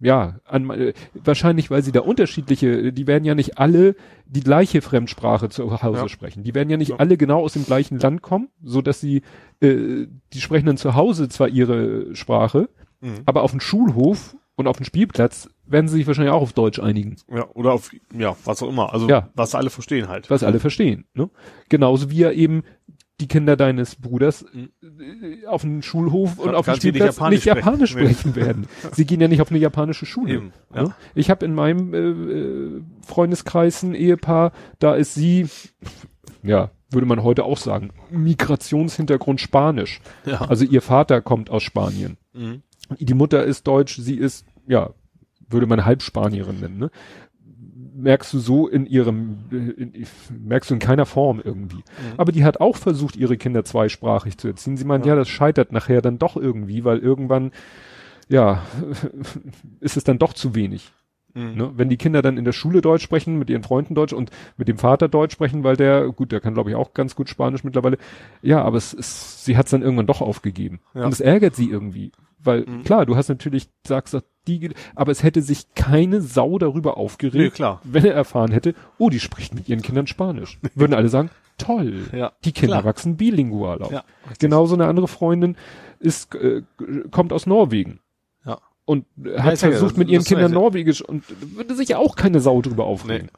ja, 0.00 0.40
an, 0.44 0.70
äh, 0.70 0.92
wahrscheinlich, 1.14 1.70
weil 1.70 1.82
sie 1.82 1.92
da 1.92 2.00
unterschiedliche, 2.00 2.92
die 2.92 3.06
werden 3.06 3.24
ja 3.24 3.34
nicht 3.34 3.58
alle 3.58 3.94
die 4.26 4.40
gleiche 4.42 4.80
Fremdsprache 4.82 5.48
zu 5.50 5.82
Hause 5.82 6.00
Ja. 6.02 6.08
sprechen. 6.08 6.42
Die 6.42 6.54
werden 6.54 6.70
ja 6.70 6.76
nicht 6.76 6.90
Ja. 6.90 6.96
alle 6.96 7.16
genau 7.16 7.40
aus 7.42 7.52
dem 7.52 7.64
gleichen 7.66 7.98
Land 7.98 8.22
kommen, 8.22 8.48
so 8.62 8.80
dass 8.82 9.00
sie, 9.00 9.22
äh, 9.60 10.06
die 10.32 10.40
sprechen 10.40 10.66
dann 10.66 10.76
zu 10.78 10.94
Hause 10.94 11.28
zwar 11.28 11.48
ihre 11.48 12.14
Sprache, 12.16 12.68
Mhm. 13.00 13.20
aber 13.26 13.42
auf 13.42 13.50
dem 13.50 13.60
Schulhof 13.60 14.36
und 14.56 14.66
auf 14.66 14.76
dem 14.76 14.84
Spielplatz 14.84 15.48
werden 15.66 15.88
sie 15.88 15.96
sich 15.98 16.06
wahrscheinlich 16.06 16.32
auch 16.32 16.42
auf 16.42 16.52
Deutsch 16.52 16.78
einigen. 16.80 17.16
Ja, 17.32 17.46
oder 17.54 17.72
auf, 17.72 17.90
ja, 18.16 18.36
was 18.44 18.62
auch 18.62 18.68
immer. 18.68 18.92
Also, 18.92 19.08
Ja. 19.08 19.28
was 19.34 19.54
alle 19.54 19.70
verstehen 19.70 20.08
halt. 20.08 20.28
was 20.30 20.42
alle 20.42 20.60
verstehen. 20.60 21.04
Ne? 21.14 21.30
Genauso 21.68 22.10
wie 22.10 22.18
ja 22.18 22.30
eben 22.32 22.62
die 23.20 23.28
Kinder 23.28 23.56
deines 23.56 23.96
Bruders 23.96 24.44
äh, 24.54 25.46
auf 25.46 25.62
dem 25.62 25.82
Schulhof 25.82 26.38
und 26.38 26.54
auf 26.54 26.66
dem 26.66 26.72
du 26.72 26.72
nicht 26.72 26.80
Spielplatz 26.80 27.16
Japanisch 27.16 27.36
nicht 27.36 27.44
Japanisch 27.44 27.90
sprechen. 27.90 28.36
werden. 28.36 28.66
Sie 28.92 29.04
gehen 29.04 29.20
ja 29.20 29.28
nicht 29.28 29.40
auf 29.40 29.50
eine 29.50 29.58
japanische 29.58 30.06
Schule. 30.06 30.34
Eben, 30.34 30.52
ja. 30.74 30.84
Ne? 30.84 30.94
Ich 31.14 31.30
habe 31.30 31.44
in 31.44 31.54
meinem 31.54 31.94
äh, 31.94 31.98
äh, 31.98 32.82
Freundeskreis 33.06 33.82
ein 33.82 33.94
Ehepaar, 33.94 34.52
da 34.78 34.94
ist 34.94 35.14
sie, 35.14 35.46
ja, 36.42 36.70
würde 36.90 37.06
man 37.06 37.22
heute 37.22 37.44
auch 37.44 37.58
sagen, 37.58 37.90
Migrationshintergrund 38.10 39.40
Spanisch. 39.40 40.00
Ja. 40.24 40.40
Also 40.42 40.64
ihr 40.64 40.82
Vater 40.82 41.20
kommt 41.20 41.50
aus 41.50 41.62
Spanien. 41.62 42.16
Mhm. 42.32 42.62
Die 42.98 43.14
Mutter 43.14 43.44
ist 43.44 43.66
deutsch, 43.66 43.98
sie 44.00 44.16
ist, 44.16 44.46
ja, 44.66 44.90
würde 45.48 45.66
man 45.66 45.84
Halbspanierin 45.84 46.60
nennen, 46.60 46.78
ne? 46.78 46.90
Merkst 48.00 48.32
du 48.32 48.38
so 48.38 48.68
in 48.68 48.86
ihrem, 48.86 49.38
in, 49.50 50.06
merkst 50.42 50.70
du 50.70 50.74
in 50.74 50.80
keiner 50.80 51.06
Form 51.06 51.40
irgendwie. 51.42 51.82
Aber 52.16 52.32
die 52.32 52.44
hat 52.44 52.60
auch 52.60 52.76
versucht, 52.76 53.16
ihre 53.16 53.36
Kinder 53.36 53.64
zweisprachig 53.64 54.38
zu 54.38 54.48
erziehen. 54.48 54.76
Sie 54.76 54.84
meint, 54.84 55.06
ja. 55.06 55.12
Ja. 55.12 55.18
das 55.18 55.28
scheitert 55.28 55.72
nachher 55.72 56.02
dann 56.02 56.18
doch 56.18 56.36
irgendwie, 56.36 56.84
weil 56.84 56.98
irgendwann, 56.98 57.52
ja, 58.28 58.62
ist 59.80 59.96
es 59.96 60.04
dann 60.04 60.18
doch 60.18 60.32
zu 60.32 60.54
wenig. 60.54 60.92
Mhm. 61.34 61.54
Ne? 61.54 61.70
Wenn 61.76 61.88
die 61.88 61.96
Kinder 61.96 62.22
dann 62.22 62.36
in 62.38 62.44
der 62.44 62.52
Schule 62.52 62.80
Deutsch 62.80 63.02
sprechen, 63.02 63.38
mit 63.38 63.50
ihren 63.50 63.62
Freunden 63.62 63.94
Deutsch 63.94 64.12
und 64.12 64.30
mit 64.56 64.68
dem 64.68 64.78
Vater 64.78 65.08
Deutsch 65.08 65.32
sprechen, 65.32 65.64
weil 65.64 65.76
der, 65.76 66.08
gut, 66.10 66.32
der 66.32 66.40
kann 66.40 66.54
glaube 66.54 66.70
ich 66.70 66.76
auch 66.76 66.94
ganz 66.94 67.14
gut 67.14 67.28
Spanisch 67.28 67.64
mittlerweile. 67.64 67.98
Ja, 68.42 68.62
aber 68.62 68.76
es 68.76 68.92
ist, 68.92 69.44
sie 69.44 69.56
hat 69.56 69.66
es 69.66 69.70
dann 69.70 69.82
irgendwann 69.82 70.06
doch 70.06 70.20
aufgegeben. 70.20 70.80
Ja. 70.94 71.04
Und 71.04 71.12
es 71.12 71.20
ärgert 71.20 71.54
sie 71.56 71.70
irgendwie. 71.70 72.12
Weil, 72.42 72.62
Mhm. 72.62 72.84
klar, 72.84 73.04
du 73.04 73.16
hast 73.16 73.28
natürlich, 73.28 73.68
sagst 73.86 74.16
die, 74.48 74.70
aber 74.94 75.12
es 75.12 75.22
hätte 75.22 75.42
sich 75.42 75.74
keine 75.74 76.22
Sau 76.22 76.58
darüber 76.58 76.96
aufgeregt, 76.96 77.60
Nee, 77.60 77.66
wenn 77.84 78.04
er 78.06 78.14
erfahren 78.14 78.50
hätte, 78.52 78.74
oh, 78.96 79.10
die 79.10 79.20
spricht 79.20 79.54
mit 79.54 79.68
ihren 79.68 79.82
Kindern 79.82 80.06
Spanisch. 80.06 80.58
Würden 80.74 80.94
alle 80.94 81.10
sagen, 81.10 81.28
toll, 81.58 82.04
Ja, 82.12 82.32
die 82.44 82.52
Kinder 82.52 82.76
klar. 82.78 82.84
wachsen 82.86 83.16
bilingual 83.18 83.82
auf. 83.82 83.92
Ja. 83.92 84.04
Genauso 84.38 84.74
eine 84.74 84.86
andere 84.86 85.06
Freundin 85.08 85.56
ist, 85.98 86.34
äh, 86.34 86.62
kommt 87.10 87.34
aus 87.34 87.46
Norwegen. 87.46 88.00
Und 88.90 89.06
äh, 89.24 89.38
hat 89.38 89.62
ja- 89.62 89.70
versucht 89.70 89.96
mit 89.96 90.08
ihren 90.08 90.24
Kindern 90.24 90.52
ja- 90.52 90.58
Norwegisch 90.58 91.00
und 91.02 91.24
würde 91.56 91.74
sich 91.76 91.88
ja 91.90 91.98
auch 91.98 92.16
keine 92.16 92.40
Sau 92.40 92.60
drüber 92.60 92.84
aufregen. 92.84 93.30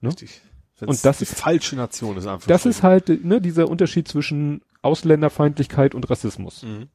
Ne? 0.00 0.08
Richtig. 0.10 0.40
Wenn's 0.78 0.88
Und 0.98 1.04
das 1.04 1.18
die 1.18 1.24
ist- 1.24 1.34
falsche 1.40 1.74
Nation 1.76 2.16
ist 2.16 2.26
einfach. 2.26 2.46
Das 2.46 2.66
ist 2.66 2.82
halt 2.82 3.24
ne, 3.24 3.40
dieser 3.40 3.68
Unterschied 3.68 4.06
zwischen 4.08 4.62
Ausländerfeindlichkeit 4.82 5.94
und 5.94 6.08
Rassismus. 6.08 6.62
Mhm. 6.62 6.88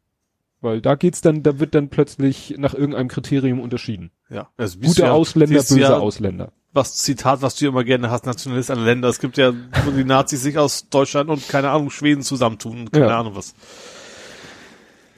Weil 0.62 0.80
da 0.80 0.94
geht's 0.96 1.22
dann, 1.22 1.42
da 1.42 1.60
wird 1.60 1.74
dann 1.74 1.90
plötzlich 1.90 2.54
nach 2.60 2.76
irgendeinem 2.76 3.08
Kriterium 3.08 3.60
unterschieden. 3.60 4.12
Ja. 4.30 4.50
Das 4.58 4.74
siehst 4.74 4.84
Gute 4.86 5.02
du 5.02 5.08
ja- 5.08 5.12
Ausländer, 5.14 5.56
böse 5.56 5.80
ja, 5.80 5.98
Ausländer. 5.98 6.52
Was 6.74 6.96
Zitat, 6.98 7.42
was 7.42 7.56
du 7.56 7.68
immer 7.68 7.84
gerne 7.84 8.12
hast, 8.12 8.26
Nationalist 8.28 8.70
an 8.72 8.86
Länder. 8.86 9.10
Es 9.10 9.20
gibt 9.20 9.38
ja, 9.38 9.52
wo 9.84 9.92
die 9.92 10.04
Nazis 10.06 10.42
sich 10.44 10.58
aus 10.58 10.88
Deutschland 10.90 11.30
und 11.30 11.50
keine 11.50 11.70
Ahnung, 11.72 11.90
Schweden 11.90 12.22
zusammentun, 12.22 12.90
keine 12.92 13.08
Ja. 13.08 13.20
Ahnung 13.20 13.36
was. 13.36 13.56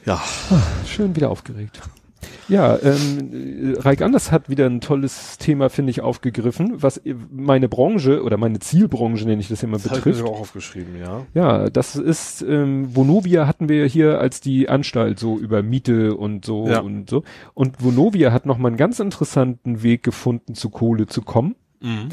Ja. 0.05 0.21
Schön 0.87 1.15
wieder 1.15 1.29
aufgeregt. 1.29 1.81
Ja, 2.47 2.77
ähm, 2.81 3.73
äh, 3.75 3.79
Reik 3.79 4.01
Anders 4.01 4.31
hat 4.31 4.49
wieder 4.49 4.65
ein 4.65 4.81
tolles 4.81 5.37
Thema, 5.37 5.69
finde 5.69 5.91
ich, 5.91 6.01
aufgegriffen, 6.01 6.81
was 6.81 6.97
äh, 6.97 7.15
meine 7.31 7.69
Branche 7.69 8.23
oder 8.23 8.37
meine 8.37 8.59
Zielbranche, 8.59 9.25
nenne 9.25 9.41
ich 9.41 9.47
das 9.49 9.63
immer, 9.63 9.77
Das 9.77 9.83
betrifft. 9.89 10.23
auch 10.23 10.39
aufgeschrieben, 10.41 10.95
ja. 10.99 11.25
Ja, 11.33 11.69
das 11.69 11.95
ist, 11.95 12.41
ähm, 12.41 12.95
Vonovia 12.95 13.47
hatten 13.47 13.69
wir 13.69 13.85
hier 13.85 14.19
als 14.19 14.41
die 14.41 14.69
Anstalt 14.69 15.19
so 15.19 15.37
über 15.37 15.63
Miete 15.63 16.15
und 16.15 16.45
so 16.45 16.67
Ja. 16.67 16.79
und 16.81 17.09
so. 17.09 17.23
Und 17.53 17.83
Vonovia 17.83 18.31
hat 18.31 18.45
nochmal 18.45 18.69
einen 18.71 18.77
ganz 18.77 18.99
interessanten 18.99 19.83
Weg 19.83 20.03
gefunden, 20.03 20.55
zu 20.55 20.69
Kohle 20.69 21.07
zu 21.07 21.21
kommen. 21.21 21.55
Mhm. 21.81 22.09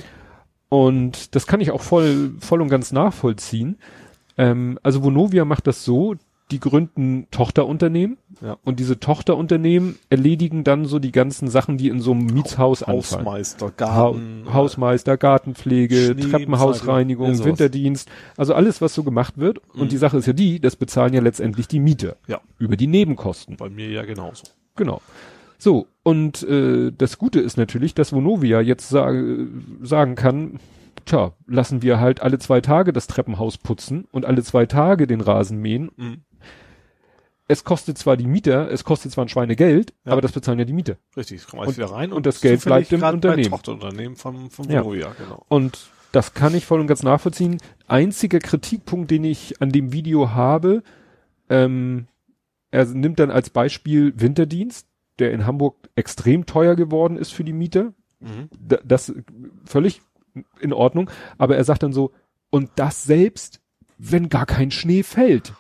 Und 0.68 1.34
das 1.34 1.46
kann 1.46 1.61
ich 1.61 1.72
auch 1.72 1.80
voll, 1.82 2.32
voll 2.40 2.62
und 2.62 2.68
ganz 2.68 2.92
nachvollziehen. 2.92 3.78
Ähm, 4.38 4.78
also 4.82 5.02
Vonovia 5.02 5.44
macht 5.44 5.66
das 5.66 5.84
so, 5.84 6.14
die 6.51 6.61
gründen 6.61 7.26
Tochterunternehmen 7.30 8.16
Ja. 8.40 8.57
und 8.64 8.80
diese 8.80 8.98
Tochterunternehmen 9.01 9.96
erledigen 10.11 10.64
dann 10.64 10.84
so 10.84 10.98
die 10.98 11.12
ganzen 11.12 11.48
Sachen, 11.48 11.78
die 11.78 11.88
in 11.88 12.01
so 12.01 12.12
einem 12.12 12.26
Mietshaus 12.26 12.82
anfallen. 12.82 13.24
Hausmeister, 13.26 13.66
Ha 13.66 13.72
Garten. 13.76 14.44
Hausmeister, 14.53 15.16
Gartenpflege, 15.16 16.12
Schnee, 16.14 16.30
Treppenhausreinigung, 16.30 17.32
ja. 17.34 17.44
Winterdienst, 17.44 18.09
also 18.36 18.55
alles, 18.55 18.80
was 18.80 18.94
so 18.94 19.03
gemacht 19.03 19.38
wird. 19.38 19.59
Und 19.74 19.84
Mhm. 19.84 19.88
die 19.88 19.96
Sache 19.96 20.18
ist 20.18 20.26
ja 20.26 20.32
die, 20.32 20.61
das 20.61 20.76
bezahlen 20.76 21.14
ja 21.14 21.20
letztendlich 21.20 21.68
die 21.68 21.80
Mieter 21.80 22.16
Ja, 22.26 22.40
über 22.59 22.76
die 22.76 22.86
Nebenkosten. 22.86 23.57
bei 23.57 23.68
mir 23.70 23.88
ja 23.90 24.05
genauso. 24.05 24.44
Genau. 24.76 25.01
So, 25.59 25.86
und 26.03 26.42
äh, 26.44 26.90
das 26.96 27.18
Gute 27.18 27.40
ist 27.40 27.57
natürlich, 27.59 27.94
dass 27.94 28.12
Vonovia 28.12 28.61
jetzt 28.62 28.88
sa 28.88 29.12
sagen 29.82 30.14
kann, 30.14 30.59
tja, 31.05 31.32
lassen 31.46 31.82
wir 31.82 32.01
halt 32.01 32.22
alle 32.22 32.38
zwei 32.38 32.61
Tage 32.62 32.92
das 32.94 33.07
Treppenhaus 33.09 33.59
putzen 33.59 34.07
und 34.11 34.24
alle 34.24 34.42
zwei 34.42 34.64
Tage 34.66 35.07
den 35.07 35.20
Rasen 35.20 35.61
mähen. 35.61 35.90
Mhm. 35.96 36.22
Es 37.51 37.64
kostet 37.64 37.98
zwar 37.98 38.16
die 38.16 38.26
Mieter, 38.28 38.70
es 38.70 38.84
kostet 38.84 39.11
zwar 39.11 39.24
ein 39.24 39.28
Schweinegeld, 39.28 39.92
Ja. 40.05 40.12
aber 40.12 40.20
das 40.20 40.30
bezahlen 40.30 40.61
ja 40.61 40.64
die 40.64 40.72
Mieter. 40.72 40.96
Richtig, 41.16 41.44
komm 41.48 41.59
alles 41.61 41.70
Und- 41.70 41.76
wieder 41.78 41.90
rein. 41.92 42.12
und 42.12 42.24
das 42.26 42.40
Geld 42.40 42.64
bleibt 42.64 42.92
im 42.92 43.03
Unternehmen. 43.03 43.51
Tochterunternehmen 43.51 44.16
vom, 44.16 44.51
vom 44.51 44.70
Ja. 44.70 44.84
Vonovia, 44.84 45.12
genau. 45.18 45.44
Und 45.48 45.90
das 46.12 46.32
kann 46.34 46.55
ich 46.55 46.64
voll 46.64 46.78
und 46.80 46.86
ganz 46.86 47.03
nachvollziehen. 47.03 47.59
Einziger 47.88 48.38
Kritikpunkt, 48.38 49.11
den 49.11 49.24
ich 49.24 49.61
an 49.61 49.70
dem 49.72 49.92
Video 49.92 50.30
habe, 50.30 50.82
ähm, 51.48 52.07
er 52.70 52.84
nimmt 52.84 53.18
dann 53.18 53.32
als 53.32 53.51
Beispiel 53.51 54.12
Winterdienst, 54.16 54.86
der 55.18 55.32
in 55.32 55.44
Hamburg 55.44 55.76
extrem 55.96 56.46
teuer 56.46 56.76
geworden 56.76 57.16
ist 57.16 57.32
für 57.32 57.42
die 57.44 57.53
Mieter. 57.53 57.92
Mhm. 58.20 58.48
Da, 58.61 58.78
das 58.84 59.12
völlig 59.64 60.03
in 60.61 60.72
Ordnung. 60.72 61.11
Aber 61.36 61.57
er 61.57 61.64
sagt 61.64 61.82
dann 61.82 61.92
so, 61.92 62.12
und 62.51 62.70
das 62.76 63.03
selbst, 63.03 63.61
wenn 63.98 64.28
gar 64.28 64.46
kein 64.46 64.70
Schnee 64.70 65.03
fällt. 65.03 65.53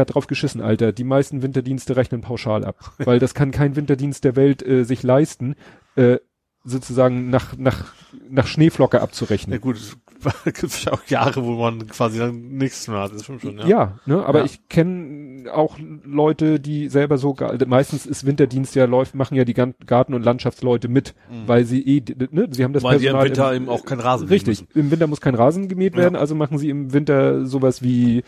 Hat 0.00 0.14
drauf 0.14 0.26
geschissen, 0.26 0.60
Alter. 0.60 0.92
Die 0.92 1.04
meisten 1.04 1.42
Winterdienste 1.42 1.96
rechnen 1.96 2.20
pauschal 2.20 2.64
ab. 2.64 2.76
Weil 2.98 3.18
das 3.18 3.34
kann 3.34 3.50
kein 3.50 3.76
Winterdienst 3.76 4.24
der 4.24 4.36
Welt 4.36 4.66
äh, 4.66 4.84
sich 4.84 5.02
leisten, 5.02 5.54
äh, 5.96 6.18
sozusagen 6.64 7.28
nach, 7.30 7.56
nach, 7.58 7.92
nach 8.30 8.46
Schneeflocke 8.46 9.00
abzurechnen. 9.00 9.52
Ja 9.54 9.58
gut, 9.58 9.76
es 9.76 9.96
gibt 10.44 10.84
ja 10.84 10.92
auch 10.92 11.04
Jahre, 11.08 11.44
wo 11.44 11.54
man 11.56 11.88
quasi 11.88 12.20
dann 12.20 12.52
nichts 12.52 12.86
mehr 12.86 13.00
hat. 13.00 13.12
Das 13.12 13.24
stimmt 13.24 13.42
schon, 13.42 13.58
ja. 13.58 13.66
Ja, 13.66 13.98
ne, 14.06 14.24
aber 14.24 14.38
Ja. 14.40 14.44
ich 14.44 14.68
kenne 14.68 15.52
auch 15.52 15.76
Leute, 16.04 16.60
die 16.60 16.88
selber 16.88 17.18
so, 17.18 17.34
ga- 17.34 17.56
meistens 17.66 18.06
ist 18.06 18.24
Winterdienst 18.24 18.76
ja 18.76 18.84
läuft, 18.84 19.16
machen 19.16 19.34
ja 19.36 19.44
die 19.44 19.54
Garten- 19.54 20.14
und 20.14 20.22
Landschaftsleute 20.24 20.86
mit, 20.86 21.14
weil 21.48 21.64
sie 21.64 21.82
eh, 21.84 22.04
ne, 22.30 22.46
sie 22.52 22.62
haben 22.62 22.72
das 22.72 22.84
Mhm. 22.84 22.86
Weil 22.86 22.98
die 23.00 23.06
im 23.06 23.12
Personal 23.12 23.24
Winter 23.24 23.54
eben 23.54 23.68
auch 23.68 23.84
keinen 23.84 24.00
Rasen 24.00 24.28
Richtig, 24.28 24.64
im 24.76 24.92
Winter 24.92 25.08
muss 25.08 25.20
kein 25.20 25.34
Rasen 25.34 25.66
gemäht 25.66 25.96
werden, 25.96 26.14
Ja. 26.14 26.20
also 26.20 26.36
machen 26.36 26.58
sie 26.58 26.70
im 26.70 26.92
Winter 26.92 27.44
sowas 27.44 27.82
wie, 27.82 28.22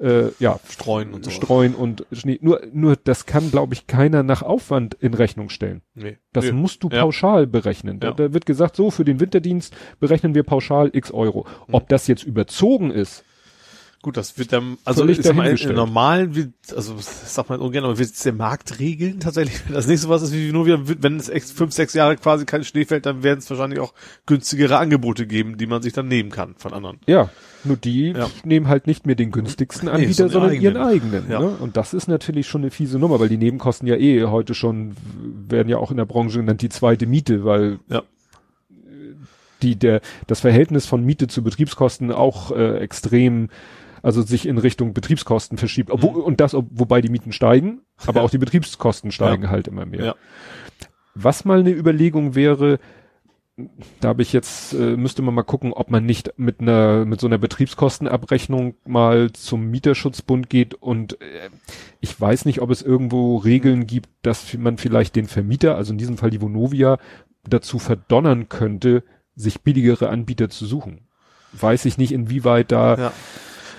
äh, 0.00 0.30
ja, 0.38 0.58
Streuen 0.68 1.12
und 1.12 1.24
so. 1.24 1.30
Streuen 1.30 1.74
und 1.74 2.06
Schnee. 2.12 2.38
Nur, 2.40 2.62
nur 2.72 2.96
das 2.96 3.26
kann, 3.26 3.50
glaube 3.50 3.74
ich, 3.74 3.86
keiner 3.86 4.22
nach 4.22 4.42
Aufwand 4.42 4.94
in 4.94 5.14
Rechnung 5.14 5.50
stellen. 5.50 5.82
Nee. 5.94 6.18
Das 6.32 6.46
nee. 6.46 6.52
musst 6.52 6.82
du 6.82 6.88
Ja. 6.88 7.02
pauschal 7.02 7.46
berechnen. 7.46 8.00
Da, 8.00 8.08
Ja. 8.08 8.14
da 8.14 8.32
wird 8.32 8.46
gesagt, 8.46 8.76
so 8.76 8.90
für 8.90 9.04
den 9.04 9.20
Winterdienst 9.20 9.74
berechnen 9.98 10.34
wir 10.34 10.42
pauschal 10.42 10.90
x 10.92 11.10
Euro. 11.10 11.46
Mhm. 11.68 11.74
Ob 11.74 11.88
das 11.88 12.06
jetzt 12.06 12.24
überzogen 12.24 12.90
ist, 12.90 13.24
Gut, 14.02 14.16
das 14.16 14.38
wird 14.38 14.50
dann, 14.54 14.78
also 14.86 15.02
Völlig 15.02 15.18
ist 15.18 15.26
mal 15.26 15.42
dahingestellt. 15.42 15.76
normalen, 15.76 16.54
also 16.74 16.94
das 16.94 17.34
sagt 17.34 17.50
man 17.50 17.60
ungern, 17.60 17.84
aber 17.84 17.98
wird 17.98 18.08
es 18.10 18.22
der 18.22 18.32
Markt 18.32 18.78
regeln 18.78 19.20
tatsächlich? 19.20 19.60
Wenn 19.66 19.74
das 19.74 19.86
nächste 19.88 20.08
was 20.08 20.22
ist 20.22 20.32
wie 20.32 20.50
nur 20.52 20.64
wieder, 20.64 20.80
wenn 21.02 21.16
es 21.16 21.28
echt 21.28 21.50
fünf, 21.50 21.74
sechs 21.74 21.92
Jahre 21.92 22.16
quasi 22.16 22.46
kein 22.46 22.64
Schnee 22.64 22.86
fällt, 22.86 23.04
dann 23.04 23.22
werden 23.22 23.40
es 23.40 23.50
wahrscheinlich 23.50 23.78
auch 23.78 23.92
günstigere 24.24 24.78
Angebote 24.78 25.26
geben, 25.26 25.58
die 25.58 25.66
man 25.66 25.82
sich 25.82 25.92
dann 25.92 26.08
nehmen 26.08 26.30
kann 26.30 26.54
von 26.56 26.72
anderen. 26.72 26.98
Ja, 27.06 27.28
nur 27.62 27.76
die 27.76 28.12
Ja. 28.16 28.30
nehmen 28.42 28.68
halt 28.68 28.86
nicht 28.86 29.04
mehr 29.04 29.16
den 29.16 29.32
günstigsten 29.32 29.86
Nee, 29.88 29.92
Anbieter, 29.94 30.30
sondern 30.30 30.32
sondern 30.32 30.50
eigenen. 30.52 30.74
ihren 30.76 30.82
eigenen. 30.82 31.30
Ja. 31.30 31.40
Ne? 31.40 31.48
Und 31.60 31.76
das 31.76 31.92
ist 31.92 32.08
natürlich 32.08 32.48
schon 32.48 32.62
eine 32.62 32.70
fiese 32.70 32.98
Nummer, 32.98 33.20
weil 33.20 33.28
die 33.28 33.36
Nebenkosten 33.36 33.86
ja 33.86 33.96
eh 33.96 34.24
heute 34.24 34.54
schon 34.54 34.96
werden 35.46 35.68
ja 35.68 35.76
auch 35.76 35.90
in 35.90 35.98
der 35.98 36.06
Branche 36.06 36.38
genannt 36.38 36.62
die 36.62 36.70
zweite 36.70 37.06
Miete, 37.06 37.44
weil 37.44 37.80
Ja. 37.90 38.02
die 39.62 39.76
der 39.76 40.00
das 40.26 40.40
Verhältnis 40.40 40.86
von 40.86 41.04
Miete 41.04 41.28
zu 41.28 41.42
Betriebskosten 41.42 42.12
auch 42.12 42.50
äh, 42.50 42.78
extrem 42.78 43.50
also 44.02 44.22
sich 44.22 44.46
in 44.46 44.58
Richtung 44.58 44.92
Betriebskosten 44.94 45.58
verschiebt. 45.58 45.90
Obwohl, 45.90 46.20
Und 46.22 46.40
das, 46.40 46.54
ob, 46.54 46.66
wobei 46.70 47.00
die 47.00 47.08
Mieten 47.10 47.32
steigen, 47.32 47.80
aber 48.06 48.20
Ja. 48.20 48.26
auch 48.26 48.30
die 48.30 48.38
Betriebskosten 48.38 49.10
steigen 49.12 49.44
Ja. 49.44 49.50
halt 49.50 49.68
immer 49.68 49.86
mehr. 49.86 50.04
Ja. 50.04 50.14
Was 51.14 51.44
mal 51.44 51.60
eine 51.60 51.70
Überlegung 51.70 52.34
wäre, 52.34 52.78
da 54.00 54.08
habe 54.08 54.22
ich 54.22 54.32
jetzt, 54.32 54.72
äh, 54.72 54.96
müsste 54.96 55.20
man 55.22 55.34
mal 55.34 55.42
gucken, 55.42 55.72
ob 55.74 55.90
man 55.90 56.06
nicht 56.06 56.32
mit 56.38 56.60
einer, 56.60 57.04
mit 57.04 57.20
so 57.20 57.26
einer 57.26 57.36
Betriebskostenabrechnung 57.36 58.74
mal 58.86 59.32
zum 59.32 59.70
Mieterschutzbund 59.70 60.48
geht 60.48 60.74
und 60.74 61.20
äh, 61.20 61.50
ich 62.00 62.18
weiß 62.18 62.46
nicht, 62.46 62.62
ob 62.62 62.70
es 62.70 62.80
irgendwo 62.80 63.36
Regeln 63.36 63.86
gibt, 63.86 64.08
dass 64.22 64.54
man 64.56 64.78
vielleicht 64.78 65.14
den 65.16 65.26
Vermieter, 65.26 65.76
also 65.76 65.92
in 65.92 65.98
diesem 65.98 66.16
Fall 66.16 66.30
die 66.30 66.40
Vonovia, 66.40 66.98
dazu 67.46 67.78
verdonnern 67.78 68.48
könnte, 68.48 69.02
sich 69.34 69.60
billigere 69.62 70.08
Anbieter 70.08 70.48
zu 70.48 70.64
suchen. 70.64 71.00
Weiß 71.52 71.84
ich 71.84 71.98
nicht, 71.98 72.12
inwieweit 72.12 72.70
da, 72.72 72.96
Ja. 72.96 73.12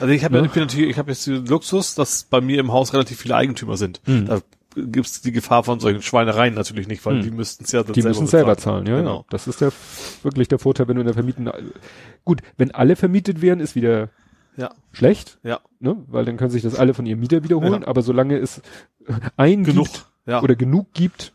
Also 0.02 0.14
ich 0.14 0.24
habe 0.24 0.40
Ne? 0.40 0.46
ich 0.48 0.52
bin 0.52 0.64
natürlich, 0.64 0.90
ich 0.90 0.98
habe 0.98 1.12
jetzt 1.12 1.26
den 1.28 1.46
Luxus, 1.46 1.96
dass 1.96 2.24
bei 2.24 2.42
mir 2.42 2.60
im 2.60 2.72
Haus 2.74 2.94
relativ 2.94 3.20
viele 3.20 3.36
Eigentümer 3.36 3.78
sind. 3.78 4.02
Mhm. 4.08 4.26
Da 4.26 4.42
gibt's 4.76 5.22
die 5.22 5.32
Gefahr 5.32 5.64
von 5.64 5.80
solchen 5.80 6.02
Schweinereien 6.02 6.54
natürlich 6.54 6.88
nicht, 6.88 7.06
weil 7.06 7.16
Mhm. 7.18 7.22
die 7.24 7.32
müssten 7.32 7.64
es 7.66 7.72
ja 7.72 7.84
dann 7.84 7.94
die 7.94 8.02
müssen 8.04 8.26
selber 8.28 8.56
bezahlen. 8.56 8.86
zahlen, 8.86 8.96
ja. 8.98 9.02
Genau. 9.02 9.18
ja. 9.20 9.26
Das 9.30 9.48
ist 9.48 9.62
der, 9.62 9.72
wirklich 10.24 10.48
der 10.48 10.60
Vorteil, 10.60 10.88
wenn 10.88 10.96
du 10.96 11.02
in 11.02 11.08
der 11.08 11.14
Vermieten, 11.14 11.50
gut, 12.26 12.42
wenn 12.58 12.72
alle 12.72 12.96
vermietet 12.96 13.42
werden, 13.42 13.60
ist 13.60 13.76
wieder 13.76 14.10
Ja, 14.58 14.70
schlecht, 14.92 15.40
ja, 15.44 15.60
ne? 15.80 15.98
weil 16.08 16.26
dann 16.26 16.38
können 16.38 16.50
sich 16.52 16.62
das 16.64 16.76
alle 16.76 16.94
von 16.94 17.06
ihrem 17.06 17.20
Mieter 17.20 17.44
wiederholen, 17.44 17.82
Ja. 17.84 17.88
aber 17.88 18.02
solange 18.02 18.38
es 18.38 18.62
ein 19.38 19.64
genug. 19.64 19.88
gibt 19.88 20.06
Ja, 20.26 20.42
oder 20.44 20.56
genug 20.56 20.94
gibt, 20.94 21.24
ja, 21.24 21.32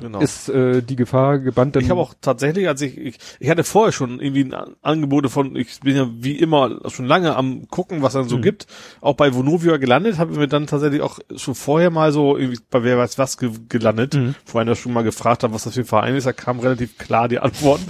genau. 0.00 0.20
ist 0.20 0.48
äh, 0.48 0.82
die 0.82 0.96
Gefahr 0.96 1.38
gebannt. 1.38 1.76
Ich 1.76 1.90
habe 1.90 2.00
auch 2.00 2.14
tatsächlich, 2.20 2.66
als 2.68 2.80
ich, 2.82 2.98
ich, 2.98 3.18
ich 3.38 3.48
hatte 3.50 3.64
vorher 3.64 3.92
schon 3.92 4.20
irgendwie 4.20 4.44
ein 4.44 4.54
An- 4.54 4.76
Angebote 4.82 5.28
von, 5.28 5.54
ich 5.56 5.80
bin 5.80 5.96
ja 5.96 6.08
wie 6.12 6.36
immer 6.36 6.80
schon 6.88 7.06
lange 7.06 7.36
am 7.36 7.68
gucken, 7.68 8.02
was 8.02 8.14
dann 8.14 8.28
so 8.28 8.38
Mhm. 8.38 8.42
gibt. 8.42 8.66
Auch 9.00 9.14
bei 9.14 9.34
Vonovia 9.34 9.76
gelandet, 9.76 10.18
habe 10.18 10.32
ich 10.32 10.38
mir 10.38 10.48
dann 10.48 10.66
tatsächlich 10.66 11.02
auch 11.02 11.18
schon 11.36 11.54
vorher 11.54 11.90
mal 11.90 12.12
so 12.12 12.36
irgendwie 12.36 12.58
bei 12.70 12.82
wer 12.82 12.98
weiß 12.98 13.18
was 13.18 13.36
ge 13.38 13.50
gelandet. 13.68 14.14
Mhm. 14.14 14.34
Vorhin 14.44 14.66
da 14.68 14.74
schon 14.74 14.92
mal 14.92 15.02
gefragt 15.02 15.42
habe, 15.42 15.54
was 15.54 15.64
das 15.64 15.74
für 15.74 15.80
ein 15.80 15.86
Verein 15.86 16.14
ist, 16.16 16.26
da 16.26 16.32
kam 16.32 16.58
relativ 16.60 16.98
klar 16.98 17.28
die 17.28 17.38
Antworten. 17.38 17.84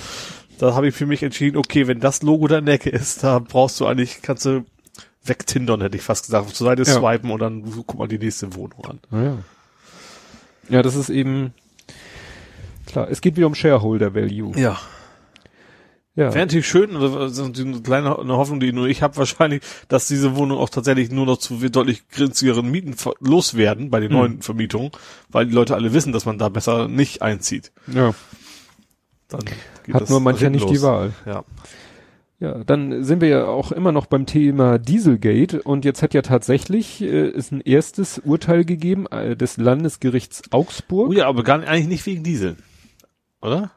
Da 0.59 0.75
habe 0.75 0.89
ich 0.89 0.95
für 0.95 1.07
mich 1.07 1.23
entschieden, 1.23 1.57
okay, 1.57 1.87
wenn 1.87 2.01
das 2.01 2.23
Logo 2.23 2.47
da 2.47 2.59
in 2.59 2.67
der 2.67 2.75
Ecke 2.75 2.91
ist, 2.91 3.25
da 3.25 3.39
brauchst 3.39 3.81
du 3.81 3.87
eigentlich, 3.87 4.21
kannst 4.21 4.45
du 4.45 4.65
wegtindern, 5.25 5.81
hätte 5.81 5.97
ich 5.97 6.03
fast 6.03 6.27
gesagt, 6.27 6.55
zur 6.55 6.67
Seite 6.67 6.83
Ja. 6.83 6.93
swipen 6.99 7.31
und 7.31 7.41
dann 7.41 7.63
guck 7.87 7.99
mal 7.99 8.09
die 8.09 8.19
nächste 8.19 8.55
Wohnung 8.55 8.85
an. 8.85 8.99
ja. 9.11 9.39
ja, 10.69 10.83
das 10.83 10.95
ist 10.97 11.11
eben 11.11 11.53
klar. 12.87 13.09
Es 13.11 13.21
geht 13.21 13.37
wieder 13.37 13.47
um 13.47 13.55
Shareholder 13.55 14.15
Value. 14.15 14.53
Ja. 14.59 14.79
Ja, 16.17 16.35
Wäre 16.35 16.41
natürlich 16.45 16.67
schön, 16.69 16.97
also 16.97 17.21
ist 17.25 17.39
eine 17.61 17.81
kleine 17.83 18.19
eine 18.19 18.37
Hoffnung, 18.37 18.59
die 18.59 18.73
nur 18.73 18.89
ich 18.89 19.01
habe 19.01 19.17
wahrscheinlich, 19.17 19.63
dass 19.89 20.09
diese 20.09 20.35
Wohnung 20.37 20.59
auch 20.59 20.69
tatsächlich 20.69 21.11
nur 21.13 21.25
noch 21.25 21.39
zu 21.39 21.57
deutlich 21.69 22.09
günstigeren 22.09 22.69
Mieten 22.69 22.97
loswerden 23.21 23.91
bei 23.91 24.01
den 24.01 24.11
Mhm. 24.11 24.19
neuen 24.19 24.43
Vermietungen, 24.43 24.91
weil 25.29 25.47
die 25.47 25.55
Leute 25.55 25.77
alle 25.77 25.93
wissen, 25.95 26.13
dass 26.13 26.27
man 26.27 26.37
da 26.37 26.49
besser 26.49 26.89
nicht 26.89 27.23
einzieht. 27.23 27.71
ja. 27.87 28.13
Dann 29.29 29.45
geht 29.87 29.95
hat 29.95 30.03
das 30.03 30.11
nur 30.11 30.19
mancher 30.19 30.51
nicht 30.51 30.69
die. 30.69 30.83
Wahl. 30.83 31.13
Ja. 31.25 31.45
Ja, 32.41 32.65
dann 32.65 33.05
sind 33.05 33.21
wir 33.21 33.29
ja 33.29 33.45
auch 33.47 33.71
immer 33.71 33.93
noch 33.93 34.07
beim 34.07 34.27
Thema 34.27 34.79
Dieselgate 34.79 35.63
und 35.63 35.85
jetzt 35.85 36.03
hat 36.03 36.15
ja 36.15 36.23
tatsächlich 36.23 37.01
äh, 37.03 37.29
ist 37.29 37.53
ein 37.53 37.61
erstes 37.61 38.19
Urteil 38.19 38.65
gegeben 38.65 39.07
äh, 39.07 39.37
des 39.37 39.59
Landesgerichts 39.59 40.43
Augsburg. 40.51 41.11
Oh 41.11 41.13
ja, 41.13 41.29
aber 41.29 41.45
gar 41.45 41.59
nicht, 41.59 41.69
eigentlich 41.69 41.87
nicht 41.87 42.07
wegen 42.07 42.25
Diesel. 42.25 42.57
Oder? 43.41 43.71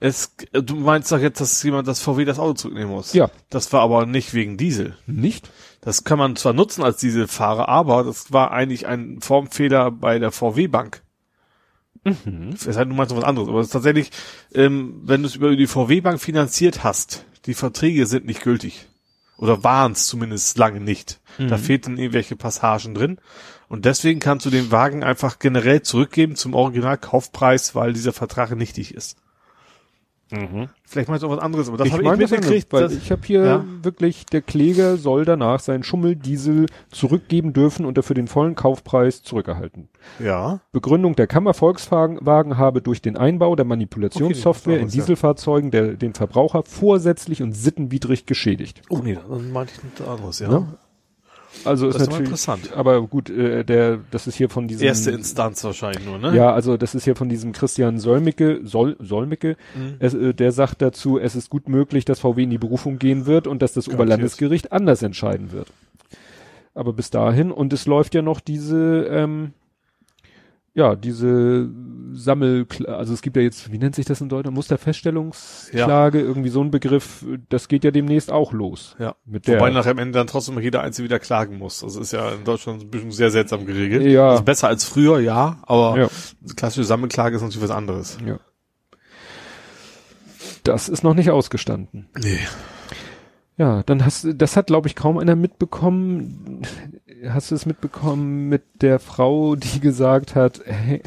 Es, 0.00 0.34
äh, 0.52 0.62
du 0.62 0.76
meinst 0.76 1.10
doch 1.12 1.18
jetzt, 1.18 1.40
dass 1.40 1.62
jemand 1.62 1.88
das 1.88 2.00
VW 2.00 2.24
das 2.24 2.38
Auto 2.38 2.54
zurücknehmen 2.54 2.90
muss. 2.90 3.12
Ja. 3.14 3.30
Das 3.50 3.72
war 3.72 3.80
aber 3.80 4.06
nicht 4.06 4.34
wegen 4.34 4.56
Diesel. 4.56 4.96
Nicht? 5.06 5.50
Das 5.80 6.04
kann 6.04 6.18
man 6.18 6.36
zwar 6.36 6.52
nutzen 6.52 6.82
als 6.82 6.98
Dieselfahrer, 6.98 7.68
aber 7.68 8.04
das 8.04 8.32
war 8.32 8.50
eigentlich 8.50 8.86
ein 8.86 9.20
Formfehler 9.20 9.90
bei 9.90 10.18
der 10.18 10.30
VW 10.30 10.66
Bank. 10.68 11.02
Mhm. 12.04 12.50
Es 12.54 12.64
sei 12.64 12.72
denn, 12.72 12.90
du 12.90 12.94
meinst 12.94 13.14
noch 13.14 13.22
was 13.22 13.28
anderes, 13.28 13.48
aber 13.48 13.60
es 13.60 13.68
ist 13.68 13.72
tatsächlich, 13.72 14.10
ähm, 14.52 15.00
wenn 15.04 15.22
du 15.22 15.28
es 15.28 15.36
über 15.36 15.54
die 15.56 15.66
VW 15.66 16.00
Bank 16.00 16.20
finanziert 16.20 16.84
hast, 16.84 17.24
die 17.46 17.54
Verträge 17.54 18.06
sind 18.06 18.26
nicht 18.26 18.42
gültig. 18.42 18.86
Oder 19.36 19.64
waren 19.64 19.92
es 19.92 20.06
zumindest 20.06 20.58
lange 20.58 20.80
nicht. 20.80 21.20
Da 21.38 21.58
fehlten 21.58 21.98
irgendwelche 21.98 22.36
Passagen 22.36 22.94
drin. 22.94 23.18
Und 23.74 23.84
deswegen 23.84 24.20
kannst 24.20 24.46
du 24.46 24.50
den 24.50 24.70
Wagen 24.70 25.02
einfach 25.02 25.38
generell 25.38 25.82
zurückgeben 25.82 26.36
zum 26.36 26.54
Originalkaufpreis, 26.54 27.74
weil 27.74 27.92
dieser 27.92 28.12
Vertrag 28.12 28.54
nichtig 28.56 28.94
ist. 28.94 29.16
Vielleicht 30.84 31.08
meinst 31.08 31.22
du 31.22 31.28
auch 31.28 31.32
was 31.36 31.38
anderes, 31.38 31.68
aber 31.68 31.76
das 31.76 31.92
habe 31.92 32.02
ich 32.02 32.08
mitgekriegt. 32.10 32.74
anders, 32.74 32.90
weil 32.92 32.98
ich 32.98 33.10
habe 33.12 33.22
hier 33.24 33.44
Ja. 33.44 33.64
wirklich, 33.82 34.26
der 34.26 34.42
Kläger 34.42 34.96
soll 34.96 35.24
danach 35.24 35.60
seinen 35.60 35.84
Schummeldiesel 35.84 36.66
zurückgeben 36.90 37.52
dürfen 37.52 37.84
und 37.86 37.98
dafür 37.98 38.14
den 38.14 38.26
vollen 38.26 38.54
Kaufpreis 38.54 39.22
zurückerhalten. 39.22 39.88
ja. 40.18 40.60
Begründung 40.72 41.14
der 41.14 41.26
Kammer 41.26 41.54
Volkswagen 41.54 42.18
habe 42.58 42.82
durch 42.82 43.00
den 43.02 43.16
Einbau 43.16 43.54
der 43.54 43.64
Manipulationssoftware 43.64 44.74
Okay, 44.74 44.82
in 44.82 44.88
Dieselfahrzeugen 44.88 45.70
der, 45.70 45.94
den 45.94 46.14
Verbraucher 46.14 46.62
vorsätzlich 46.64 47.42
und 47.42 47.52
sittenwidrig 47.52 48.26
geschädigt. 48.26 48.82
Oh 48.88 48.98
nee, 49.04 49.16
dann 49.28 49.52
meinte 49.52 49.74
ich 49.76 49.84
nichts 49.84 50.00
anderes, 50.00 50.38
ja. 50.40 50.48
Ne? 50.48 50.66
Also 51.64 51.88
ist 51.88 51.94
Das 51.94 52.02
ist 52.02 52.08
aber 52.08 52.12
natürlich, 52.18 52.30
interessant. 52.30 52.72
aber 52.76 53.02
gut, 53.06 53.30
äh, 53.30 53.64
der, 53.64 54.00
das 54.10 54.26
ist 54.26 54.36
hier 54.36 54.48
von 54.50 54.68
diesem, 54.68 54.86
Erste 54.86 55.10
Instanz 55.12 55.62
wahrscheinlich 55.64 56.04
nur, 56.04 56.18
ne? 56.18 56.34
ja, 56.36 56.52
also 56.52 56.76
das 56.76 56.94
ist 56.94 57.04
hier 57.04 57.16
von 57.16 57.28
diesem 57.28 57.52
Christian 57.52 57.98
Solmecke, 57.98 58.60
Sol, 58.64 58.96
Solmecke, 59.00 59.56
Mhm. 59.74 59.94
es, 59.98 60.14
äh, 60.14 60.34
der 60.34 60.52
sagt 60.52 60.82
dazu, 60.82 61.18
es 61.18 61.36
ist 61.36 61.50
gut 61.50 61.68
möglich, 61.68 62.04
dass 62.04 62.20
VW 62.20 62.42
in 62.42 62.50
die 62.50 62.58
Berufung 62.58 62.98
gehen 62.98 63.26
wird 63.26 63.46
und 63.46 63.62
dass 63.62 63.72
das 63.72 63.86
Garantiert. 63.86 64.00
Oberlandesgericht 64.08 64.72
anders 64.72 65.02
entscheiden 65.02 65.52
wird. 65.52 65.68
Aber 66.74 66.92
bis 66.92 67.10
dahin, 67.10 67.50
und 67.52 67.72
es 67.72 67.86
läuft 67.86 68.14
ja 68.14 68.22
noch 68.22 68.40
diese, 68.40 69.06
ähm, 69.08 69.52
ja, 70.74 70.96
diese 70.96 71.70
Sammel, 72.12 72.66
also 72.86 73.14
es 73.14 73.22
gibt 73.22 73.36
ja 73.36 73.42
jetzt, 73.42 73.70
wie 73.72 73.78
nennt 73.78 73.94
sich 73.94 74.06
das 74.06 74.20
in 74.20 74.28
Deutschland, 74.28 74.54
Musterfeststellungsklage, 74.56 76.20
irgendwie 76.20 76.48
so 76.48 76.60
ein 76.62 76.70
Begriff, 76.70 77.24
das 77.48 77.68
geht 77.68 77.84
ja 77.84 77.90
demnächst 77.92 78.30
auch 78.32 78.52
los. 78.52 78.96
Ja. 78.98 79.14
Mit 79.24 79.46
der, 79.46 79.56
Wobei 79.58 79.70
nachher 79.70 79.92
am 79.92 79.98
Ende 79.98 80.18
dann 80.18 80.26
trotzdem 80.26 80.58
jeder 80.60 80.82
Einzelne 80.82 81.04
wieder 81.06 81.18
klagen 81.20 81.58
muss. 81.58 81.80
Das 81.80 81.96
ist 81.96 82.12
ja 82.12 82.30
in 82.30 82.44
Deutschland 82.44 82.82
ein 82.82 82.90
bisschen 82.90 83.12
sehr 83.12 83.30
seltsam 83.30 83.66
geregelt. 83.66 84.02
Ja. 84.04 84.30
Also 84.30 84.42
besser 84.42 84.68
als 84.68 84.84
früher, 84.84 85.20
ja, 85.20 85.58
aber 85.62 85.96
Ja. 85.98 86.08
klassische 86.56 86.84
Sammelklage 86.84 87.36
ist 87.36 87.42
natürlich 87.42 87.62
was 87.68 87.76
anderes. 87.76 88.18
ja. 88.26 88.38
Das 90.64 90.88
ist 90.88 91.02
noch 91.04 91.12
nicht 91.14 91.30
ausgestanden. 91.30 92.08
Nee. 92.18 92.38
Ja, 93.56 93.82
dann 93.84 94.04
hast 94.04 94.24
du, 94.24 94.34
das 94.34 94.56
hat 94.56 94.66
glaube 94.66 94.88
ich 94.88 94.96
kaum 94.96 95.18
einer 95.18 95.36
mitbekommen. 95.36 96.62
Hast 97.28 97.50
du 97.50 97.54
es 97.54 97.66
mitbekommen 97.66 98.48
mit 98.48 98.62
der 98.82 98.98
Frau, 98.98 99.54
die 99.56 99.80
gesagt 99.80 100.34
hat, 100.34 100.60
"Hey, 100.64 101.02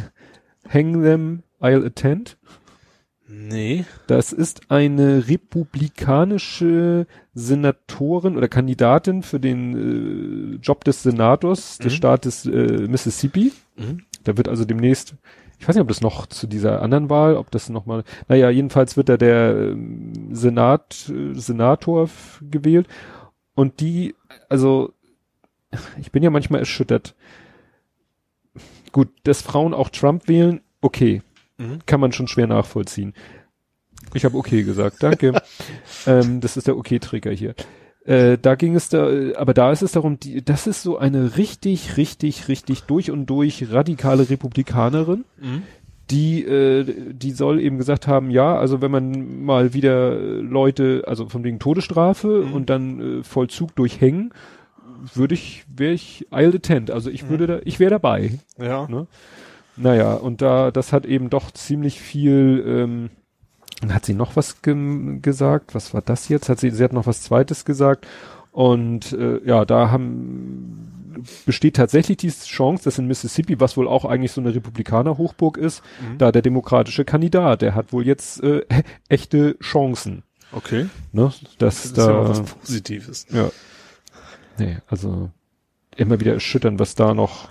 hang 0.69 1.03
them, 1.03 1.43
I'll 1.59 1.85
attend? 1.85 2.37
Nee. 3.29 3.83
Das 4.07 4.31
ist 4.31 4.71
eine 4.71 5.27
republikanische 5.27 7.07
Senatorin 7.33 8.37
oder 8.37 8.47
Kandidatin 8.47 9.21
für 9.21 9.39
den 9.41 10.55
äh, 10.55 10.57
Job 10.61 10.85
des 10.85 11.03
Senators 11.03 11.77
des 11.77 11.93
Mhm. 11.93 11.97
Staates 11.97 12.45
äh, 12.45 12.87
Mississippi. 12.87 13.51
Mhm. 13.75 14.03
Da 14.23 14.37
wird 14.37 14.47
also 14.47 14.63
demnächst, 14.63 15.15
ich 15.59 15.67
weiß 15.67 15.75
nicht, 15.75 15.81
ob 15.81 15.87
das 15.87 16.01
noch 16.01 16.27
zu 16.27 16.47
dieser 16.47 16.81
anderen 16.81 17.09
Wahl, 17.09 17.35
ob 17.35 17.51
das 17.51 17.69
noch 17.69 17.85
mal, 17.85 18.03
naja, 18.27 18.49
jedenfalls 18.49 18.95
wird 18.97 19.09
da 19.09 19.17
der 19.17 19.55
ähm, 19.55 20.33
Senat, 20.35 21.09
äh, 21.09 21.33
Senator 21.33 22.09
gewählt 22.41 22.87
und 23.55 23.79
die, 23.79 24.15
also 24.49 24.93
ich 25.99 26.11
bin 26.11 26.23
ja 26.23 26.29
manchmal 26.29 26.59
erschüttert. 26.59 27.15
Gut, 28.91 29.09
dass 29.23 29.41
Frauen 29.41 29.73
auch 29.73 29.89
Trump 29.89 30.27
wählen, 30.27 30.61
okay, 30.81 31.21
Mhm. 31.57 31.79
kann 31.85 31.99
man 31.99 32.11
schon 32.11 32.27
schwer 32.27 32.47
nachvollziehen. 32.47 33.13
Ich 34.13 34.25
habe 34.25 34.37
okay 34.37 34.63
gesagt, 34.63 34.97
danke. 35.01 35.41
ähm, 36.07 36.39
das 36.39 36.55
ist 36.55 36.67
der 36.67 36.77
Okay-Träger 36.77 37.31
hier. 37.31 37.55
Äh, 38.07 38.37
da 38.41 38.55
ging 38.55 38.73
es 38.75 38.87
da, 38.89 39.09
äh, 39.11 39.35
aber 39.35 39.53
da 39.53 39.71
ist 39.71 39.81
es 39.83 39.91
darum, 39.91 40.17
die, 40.19 40.43
das 40.43 40.65
ist 40.65 40.81
so 40.81 40.97
eine 40.97 41.35
richtig, 41.37 41.97
richtig, 41.97 42.47
richtig 42.47 42.83
durch 42.83 43.11
und 43.11 43.25
durch 43.27 43.71
radikale 43.71 44.29
Republikanerin, 44.29 45.25
Mhm. 45.39 45.63
die, 46.09 46.43
äh, 46.45 46.85
die 47.11 47.31
soll 47.31 47.59
eben 47.59 47.77
gesagt 47.77 48.07
haben, 48.07 48.31
ja, 48.31 48.57
also 48.57 48.81
wenn 48.81 48.91
man 48.91 49.43
mal 49.43 49.73
wieder 49.73 50.15
Leute, 50.17 51.03
also 51.05 51.27
von 51.27 51.43
wegen 51.43 51.59
Todesstrafe 51.59 52.45
Mhm. 52.47 52.53
und 52.53 52.69
dann 52.69 53.19
äh, 53.19 53.23
Vollzug 53.23 53.75
durch 53.75 53.99
Hängen, 53.99 54.31
würde 55.13 55.33
ich, 55.35 55.65
wäre 55.75 55.91
ich 55.93 56.27
I'll 56.31 56.55
attend. 56.55 56.91
Also 56.91 57.09
ich 57.09 57.23
Mhm. 57.25 57.29
würde 57.29 57.47
da, 57.47 57.59
ich 57.65 57.79
wäre 57.79 57.91
dabei. 57.91 58.39
Ja. 58.57 58.87
Ne? 58.87 59.05
Naja, 59.75 60.13
und 60.13 60.41
da, 60.41 60.71
das 60.71 60.93
hat 60.93 61.05
eben 61.05 61.29
doch 61.29 61.51
ziemlich 61.51 61.99
viel, 61.99 62.63
ähm, 62.65 63.09
dann 63.81 63.93
hat 63.93 64.05
sie 64.05 64.13
noch 64.13 64.35
was 64.35 64.61
gem- 64.61 65.21
gesagt. 65.21 65.75
Was 65.75 65.93
war 65.93 66.01
das 66.01 66.29
jetzt? 66.29 66.49
Hat 66.49 66.59
sie, 66.59 66.71
sie 66.71 66.83
hat 66.83 66.93
noch 66.93 67.05
was 67.07 67.21
Zweites 67.21 67.65
gesagt. 67.65 68.07
Und 68.51 69.13
äh, 69.13 69.39
ja, 69.45 69.65
da 69.65 69.91
haben 69.91 70.93
besteht 71.45 71.75
tatsächlich 71.77 72.17
die 72.17 72.29
Chance, 72.29 72.83
dass 72.83 72.99
in 72.99 73.07
Mississippi, 73.07 73.59
was 73.59 73.75
wohl 73.75 73.87
auch 73.87 74.05
eigentlich 74.05 74.31
so 74.31 74.39
eine 74.41 74.53
Republikaner-Hochburg 74.53 75.57
ist, 75.57 75.81
Mhm. 75.99 76.17
da 76.19 76.31
der 76.31 76.43
demokratische 76.43 77.05
Kandidat, 77.05 77.61
der 77.63 77.73
hat 77.75 77.91
wohl 77.91 78.05
jetzt 78.05 78.43
äh, 78.43 78.61
echte 79.09 79.57
Chancen. 79.59 80.23
Okay. 80.51 80.87
Ne? 81.11 81.31
Dass 81.57 81.81
Das 81.81 81.85
ist 81.85 81.97
ja 81.97 82.07
da, 82.07 82.19
auch 82.19 82.29
was 82.29 82.41
Positives. 82.41 83.25
ja. 83.31 83.49
Nee, 84.59 84.77
also 84.87 85.29
immer 85.95 86.19
wieder 86.19 86.33
erschüttern, 86.33 86.79
was 86.79 86.95
da 86.95 87.13
noch, 87.13 87.49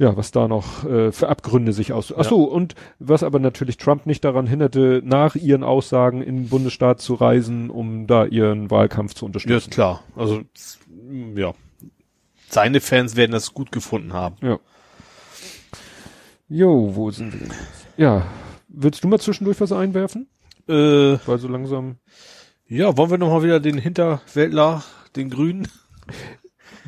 ja, 0.00 0.16
was 0.16 0.30
da 0.30 0.48
noch 0.48 0.84
äh, 0.86 1.12
für 1.12 1.28
Abgründe 1.28 1.74
sich 1.74 1.92
aus. 1.92 2.12
Ach 2.16 2.24
so, 2.24 2.44
und 2.44 2.74
was 2.98 3.22
aber 3.22 3.38
natürlich 3.38 3.76
Trump 3.76 4.06
nicht 4.06 4.24
daran 4.24 4.46
hinderte, 4.46 5.02
nach 5.04 5.34
ihren 5.36 5.62
Aussagen 5.62 6.22
in 6.22 6.36
den 6.36 6.48
Bundesstaat 6.48 7.00
zu 7.02 7.14
reisen, 7.14 7.68
um 7.68 8.06
da 8.06 8.24
ihren 8.24 8.70
Wahlkampf 8.70 9.12
zu 9.12 9.24
Ja, 9.24 9.26
unterstützen. 9.26 9.56
ist 9.68 9.70
klar. 9.70 10.02
Also, 10.16 10.40
ja. 11.36 11.52
Seine 12.48 12.80
Fans 12.80 13.14
werden 13.14 13.32
das 13.32 13.52
gut 13.52 13.72
gefunden 13.72 14.14
haben. 14.14 14.36
Ja. 14.40 14.58
Jo, 16.48 16.96
wo 16.96 17.10
sind 17.10 17.38
wir? 17.38 17.48
Ja, 17.96 18.26
willst 18.68 19.04
du 19.04 19.08
mal 19.08 19.20
zwischendurch 19.20 19.60
was 19.60 19.70
einwerfen? 19.72 20.28
Äh, 20.66 20.72
Weil 21.26 21.38
so 21.38 21.48
langsam. 21.48 21.96
ja, 22.68 22.96
wollen 22.96 23.10
wir 23.10 23.18
nochmal 23.18 23.42
wieder 23.42 23.60
den 23.60 23.76
Hinterwäldler, 23.78 24.82
den 25.16 25.28
Grünen? 25.30 25.68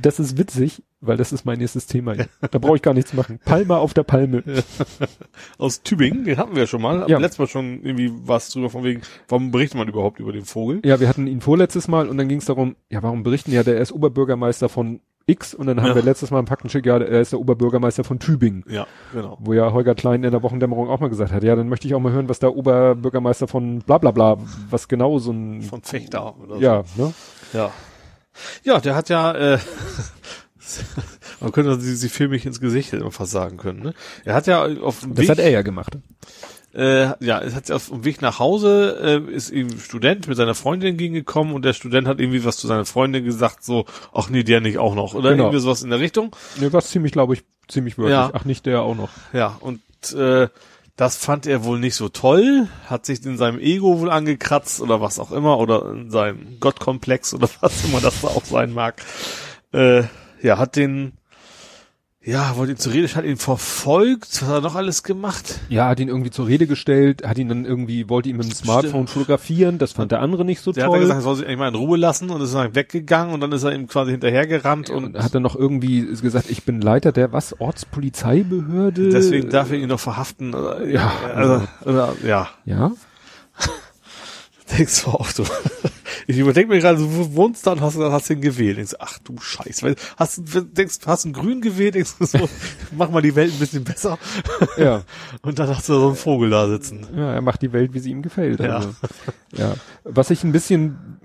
Das 0.01 0.18
ist 0.18 0.39
witzig, 0.39 0.82
weil 1.03 1.16
das 1.19 1.33
ist 1.33 1.45
mein 1.45 1.59
nächstes 1.59 1.87
Thema. 1.87 2.15
Da 2.41 2.59
brauche 2.59 2.77
ich 2.77 2.83
gar 2.83 2.95
nichts 2.95 3.12
machen. 3.12 3.39
Palma 3.45 3.77
auf 3.77 3.93
der 3.93 4.05
Palme. 4.05 4.43
Aus 5.59 5.83
Tübingen, 5.83 6.24
den 6.24 6.37
hatten 6.39 6.55
wir 6.55 6.62
ja 6.62 6.66
schon 6.66 6.81
mal. 6.83 7.01
Ja. 7.01 7.09
Ja. 7.09 7.19
Letztes 7.19 7.39
Mal 7.41 7.49
schon 7.49 7.83
irgendwie 7.83 8.11
was 8.24 8.49
drüber 8.51 8.70
von 8.70 8.85
wegen, 8.85 9.03
warum 9.29 9.51
berichtet 9.51 9.79
man 9.79 9.89
überhaupt 9.89 10.19
über 10.20 10.33
den 10.33 10.45
Vogel? 10.45 10.81
Ja, 10.85 10.99
wir 11.01 11.09
hatten 11.09 11.27
ihn 11.27 11.41
vorletztes 11.41 11.89
Mal 11.89 12.09
und 12.09 12.16
dann 12.16 12.29
ging 12.29 12.39
es 12.39 12.47
darum, 12.47 12.77
ja, 12.89 13.03
warum 13.03 13.23
berichten 13.23 13.53
ja, 13.53 13.62
der 13.62 13.79
ist 13.79 13.93
Oberbürgermeister 13.93 14.69
von 14.69 15.01
X 15.27 15.55
und 15.55 15.66
dann 15.69 15.81
haben 15.81 15.89
Ja. 15.91 15.95
wir 15.95 16.03
letztes 16.03 16.31
Mal 16.33 16.41
im 16.41 16.47
Faktencheck, 16.49 16.85
ja, 16.85 16.99
er 16.99 17.20
ist 17.20 17.31
der 17.33 17.39
Oberbürgermeister 17.39 18.03
von 18.03 18.19
Tübingen. 18.19 18.65
Ja, 18.69 18.87
genau. 19.12 19.39
Wo 19.41 19.53
ja 19.53 19.73
Holger 19.73 19.95
Klein 19.95 20.24
in 20.24 20.33
der 20.33 20.43
Wochendämmerung 20.43 20.89
auch 20.89 20.99
mal 20.99 21.09
gesagt 21.11 21.33
hat, 21.33 21.45
ja, 21.45 21.55
dann 21.55 21.69
möchte 21.69 21.87
ich 21.87 21.95
auch 21.95 22.01
mal 22.01 22.12
hören, 22.12 22.29
was 22.29 22.41
der 22.41 22.57
Oberbürgermeister 22.57 23.47
von 23.47 23.81
bla 23.81 23.99
bla 23.99 24.11
bla, 24.11 24.39
was 24.70 24.89
genau 24.89 25.19
so 25.19 25.31
ein, 25.33 25.62
Von 25.62 25.83
Fechter 25.83 26.35
oder 26.41 26.57
ja, 26.57 26.79
ne? 26.79 26.85
so. 27.53 27.59
Ja. 27.59 27.70
Ja, 28.65 28.81
der 28.81 28.97
hat 28.97 29.11
ja, 29.11 29.33
äh, 29.33 29.59
man 31.40 31.52
könnte 31.52 31.80
sie, 31.80 31.94
sie 31.97 32.09
filmig 32.09 32.47
ins 32.47 32.60
Gesicht 32.60 32.93
hätte 32.93 33.02
man 33.02 33.12
fast 33.12 33.32
sagen 33.32 33.56
können, 33.56 33.80
ne? 33.80 33.94
Er 34.24 34.34
hat 34.34 34.47
ja 34.47 34.64
auf 34.64 35.01
dem 35.01 35.14
Das 35.14 35.22
Weg, 35.24 35.30
hat 35.30 35.39
er 35.39 35.51
ja 35.51 35.62
gemacht. 35.62 35.97
äh, 36.74 37.09
ja, 37.24 37.40
es 37.40 37.55
hat 37.55 37.70
auf 37.70 37.89
dem 37.89 38.05
Weg 38.05 38.22
nach 38.22 38.39
Hause, 38.39 39.22
äh, 39.28 39.32
ist 39.32 39.51
ihm 39.51 39.68
ein 39.68 39.78
Student 39.78 40.28
mit 40.28 40.36
seiner 40.36 40.55
Freundin 40.55 40.90
entgegengekommen 40.90 41.55
und 41.55 41.64
der 41.64 41.72
Student 41.74 42.06
hat 42.09 42.20
irgendwie 42.20 42.44
was 42.44 42.56
zu 42.56 42.66
seiner 42.66 42.84
Freundin 42.86 43.24
gesagt, 43.24 43.64
so, 43.64 43.84
ach 44.12 44.28
nee, 44.30 44.43
der 44.43 44.60
nicht 44.60 44.78
auch 44.78 44.94
noch, 44.94 45.14
oder 45.14 45.30
Genau. 45.30 45.44
irgendwie 45.44 45.60
sowas 45.60 45.82
in 45.82 45.90
der 45.90 46.01
Richtung. 46.01 46.34
Ne, 46.60 46.72
was 46.72 46.90
ziemlich, 46.90 47.12
glaube 47.12 47.34
ich, 47.34 47.44
ziemlich 47.68 47.98
wörtlich. 47.98 48.14
Ja. 48.14 48.30
Ach, 48.32 48.44
nicht 48.44 48.64
der 48.66 48.82
auch 48.82 48.94
noch. 48.94 49.10
Ja, 49.32 49.56
und 49.60 49.80
äh, 50.14 50.48
das 50.97 51.16
fand 51.16 51.47
er 51.47 51.64
wohl 51.64 51.78
nicht 51.78 51.94
so 51.94 52.09
toll, 52.10 52.68
hat 52.86 53.06
sich 53.06 53.24
in 53.24 53.39
seinem 53.39 53.59
Ego 53.59 53.98
wohl 54.01 54.10
angekratzt 54.10 54.80
oder 54.82 55.01
was 55.01 55.18
auch 55.18 55.32
immer 55.32 55.59
oder 55.59 55.90
in 55.90 56.10
seinem 56.10 56.59
Gottkomplex 56.60 57.32
oder 57.34 57.48
was 57.60 57.84
immer 57.84 58.01
das 58.01 58.20
da 58.20 58.28
auch 58.28 58.44
sein 58.44 58.72
mag. 58.72 59.02
Äh, 59.72 60.02
ja, 60.43 60.59
hat 60.59 60.77
den, 60.77 61.12
ja, 62.24 62.56
wollte 62.56 62.73
ihn 62.73 62.78
zur 62.78 62.93
Rede, 62.93 63.12
hat 63.14 63.24
ihn 63.24 63.36
verfolgt, 63.36 64.43
was 64.43 64.48
hat 64.48 64.55
er 64.56 64.60
noch 64.60 64.74
alles 64.77 65.02
gemacht? 65.02 65.59
Ja, 65.69 65.89
hat 65.89 65.98
ihn 65.98 66.06
irgendwie 66.09 66.31
zur 66.31 66.47
Rede 66.47 66.66
gestellt, 66.69 67.27
hat 67.27 67.36
ihn 67.39 67.48
dann 67.48 67.64
irgendwie, 67.64 68.09
wollte 68.09 68.28
ihn 68.28 68.36
mit 68.36 68.47
dem 68.47 68.52
Smartphone 68.55 69.09
fotografieren, 69.09 69.78
das 69.78 69.93
fand 69.93 70.12
der 70.12 70.20
andere 70.20 70.44
nicht 70.44 70.60
so 70.60 70.70
Der 70.73 70.85
hat 70.85 70.90
toll. 70.90 70.98
dann 70.98 71.09
gesagt, 71.09 71.19
er 71.20 71.23
soll 71.23 71.36
sich 71.36 71.47
eigentlich 71.47 71.59
mal 71.59 71.69
in 71.69 71.74
Ruhe 71.74 71.98
lassen 71.98 72.31
und 72.31 72.40
ist 72.40 72.55
dann 72.55 72.74
weggegangen 72.77 73.35
und 73.35 73.40
dann 73.40 73.51
ist 73.51 73.64
er 73.64 73.73
ihm 73.74 73.89
quasi 73.89 74.12
hinterhergerannt 74.12 74.89
und 74.90 75.05
und 75.16 75.19
hat 75.23 75.35
dann 75.35 75.43
noch 75.43 75.56
irgendwie 75.56 76.06
gesagt, 76.06 76.48
ich 76.51 76.62
bin 76.64 76.81
Leiter 76.81 77.10
der 77.10 77.32
was 77.32 77.60
Ortspolizeibehörde. 77.60 79.09
deswegen 79.10 79.51
darf 79.51 79.70
er 79.73 79.78
ihn 79.78 79.89
noch 79.89 80.01
verhaften. 80.01 80.55
Oder, 80.55 80.86
Ja, 80.86 81.12
also, 81.35 81.62
oder, 81.85 82.14
ja. 82.24 82.48
ja. 82.64 82.93
Denkst 84.78 85.05
du 85.05 85.10
auch, 85.10 85.32
du. 85.32 85.43
Ich 86.27 86.39
überdenke 86.39 86.73
mir 86.73 86.81
gerade, 86.81 86.99
du 86.99 87.35
wohnst 87.35 87.66
da 87.66 87.73
und 87.73 87.81
hast, 87.81 87.97
hast 87.99 88.28
den 88.31 88.40
gewählt. 88.40 88.77
Denkst, 88.78 88.93
du, 88.93 88.97
ach 89.01 89.19
du 89.19 89.36
Scheiß, 89.40 89.82
weil 89.82 89.97
hast, 90.16 90.39
du- 90.55 90.61
denkst, 90.62 90.99
hast 91.07 91.24
einen 91.24 91.35
Grün 91.35 91.61
gewählt, 91.61 91.94
denkst 91.94 92.15
du 92.19 92.27
so, 92.27 92.49
mach 92.97 93.11
mal 93.11 93.23
die 93.23 93.35
Welt 93.35 93.53
ein 93.53 93.59
bisschen 93.59 93.85
besser. 93.85 94.19
Ja. 94.77 95.03
Und 95.43 95.59
dann 95.59 95.69
hast 95.69 95.89
du 95.89 95.94
so 95.94 96.07
einen 96.09 96.16
Vogel 96.16 96.51
da 96.51 96.69
sitzen. 96.69 97.07
Ja, 97.16 97.32
er 97.32 97.43
macht 97.43 97.62
die 97.62 97.73
Welt, 97.73 97.94
wie 97.94 97.99
sie 97.99 98.11
ihm 98.11 98.23
gefällt. 98.23 98.61
Ja. 98.61 98.77
Also, 98.77 98.90
ja. 99.57 99.74
Was 100.05 100.31
ich 100.31 100.44
ein 100.44 100.53
bisschen 100.53 101.19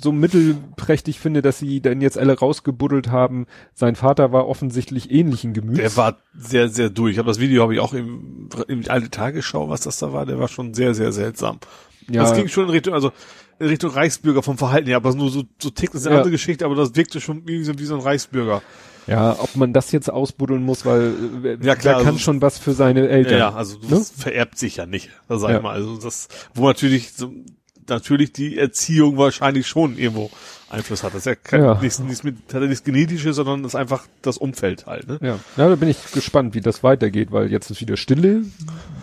so 0.00 0.12
mittelprächtig 0.12 1.18
finde, 1.18 1.42
dass 1.42 1.58
sie 1.58 1.80
dann 1.80 2.00
jetzt 2.00 2.16
alle 2.18 2.38
rausgebuddelt 2.38 3.10
haben. 3.10 3.46
Sein 3.74 3.96
Vater 3.96 4.30
war 4.32 4.46
offensichtlich 4.46 5.10
ähnlichen 5.10 5.54
Gemüts. 5.54 5.78
Der 5.78 5.96
war 5.96 6.18
sehr, 6.38 6.68
sehr 6.68 6.88
durch. 6.88 7.16
Das 7.16 7.40
Video 7.40 7.62
habe 7.62 7.74
ich 7.74 7.80
auch 7.80 7.94
im, 7.94 8.48
im 8.68 8.84
alte 8.88 9.10
Tagesschau, 9.10 9.68
was 9.68 9.80
das 9.80 9.98
da 9.98 10.12
war, 10.12 10.24
der 10.24 10.38
war 10.38 10.46
schon 10.46 10.72
sehr, 10.72 10.94
sehr 10.94 11.10
seltsam. 11.10 11.58
ja, 12.08 12.22
Das 12.22 12.34
ging 12.34 12.46
schon 12.46 12.64
in 12.66 12.70
Richtung, 12.70 12.94
also 12.94 13.10
Richtung 13.60 13.90
Reichsbürger 13.90 14.42
vom 14.42 14.56
Verhalten 14.58 14.86
her, 14.88 14.96
aber 14.96 15.14
nur 15.14 15.30
so, 15.30 15.44
so 15.60 15.70
tickt 15.70 15.94
ist 15.94 16.06
eine 16.06 16.14
Ja. 16.14 16.20
andere 16.20 16.32
Geschichte, 16.32 16.64
aber 16.64 16.74
das 16.74 16.94
wirkte 16.94 17.20
schon 17.20 17.46
wie 17.48 17.62
so, 17.64 17.78
wie 17.78 17.84
so 17.84 17.94
ein 17.96 18.00
Reichsbürger. 18.00 18.62
ja, 19.06 19.36
ob 19.40 19.56
man 19.56 19.72
das 19.72 19.90
jetzt 19.92 20.10
ausbuddeln 20.10 20.62
muss, 20.62 20.84
weil 20.84 21.14
äh, 21.42 21.48
Ja, 21.64 21.74
klar, 21.76 21.96
wer 21.96 22.04
kann 22.04 22.06
also- 22.14 22.18
schon 22.18 22.42
was 22.42 22.58
für 22.58 22.72
seine 22.72 23.08
Eltern. 23.08 23.32
Ja, 23.32 23.38
ja, 23.38 23.52
also 23.54 23.78
Ne? 23.78 23.86
das 23.90 24.10
vererbt 24.10 24.58
sich 24.58 24.76
ja 24.76 24.86
nicht, 24.86 25.10
sag 25.28 25.50
Ja. 25.50 25.56
ich 25.56 25.62
mal. 25.62 25.72
Also 25.72 25.96
das, 25.96 26.28
wo 26.54 26.66
natürlich 26.66 27.12
so, 27.14 27.32
natürlich 27.88 28.32
die 28.32 28.58
Erziehung 28.58 29.16
wahrscheinlich 29.16 29.66
schon 29.66 29.96
irgendwo 29.98 30.30
Einfluss 30.70 31.02
hat. 31.02 31.12
Das 31.14 31.20
ist 31.20 31.26
ja, 31.26 31.34
kein, 31.34 31.62
Ja. 31.64 31.80
Nichts, 31.80 31.98
nichts 31.98 32.22
mit, 32.24 32.36
hat 32.52 32.60
ja 32.60 32.68
nichts 32.68 32.84
Genetisches, 32.84 33.36
sondern 33.36 33.62
das 33.62 33.72
ist 33.72 33.76
einfach 33.76 34.06
das 34.22 34.36
Umfeld 34.38 34.86
halt. 34.86 35.08
Ne? 35.08 35.18
Ja, 35.22 35.38
ja, 35.56 35.68
da 35.68 35.74
bin 35.76 35.88
ich 35.88 35.98
gespannt, 36.12 36.54
wie 36.54 36.60
das 36.60 36.82
weitergeht, 36.82 37.32
weil 37.32 37.50
jetzt 37.50 37.70
ist 37.70 37.80
wieder 37.80 37.96
Stille, 37.96 38.42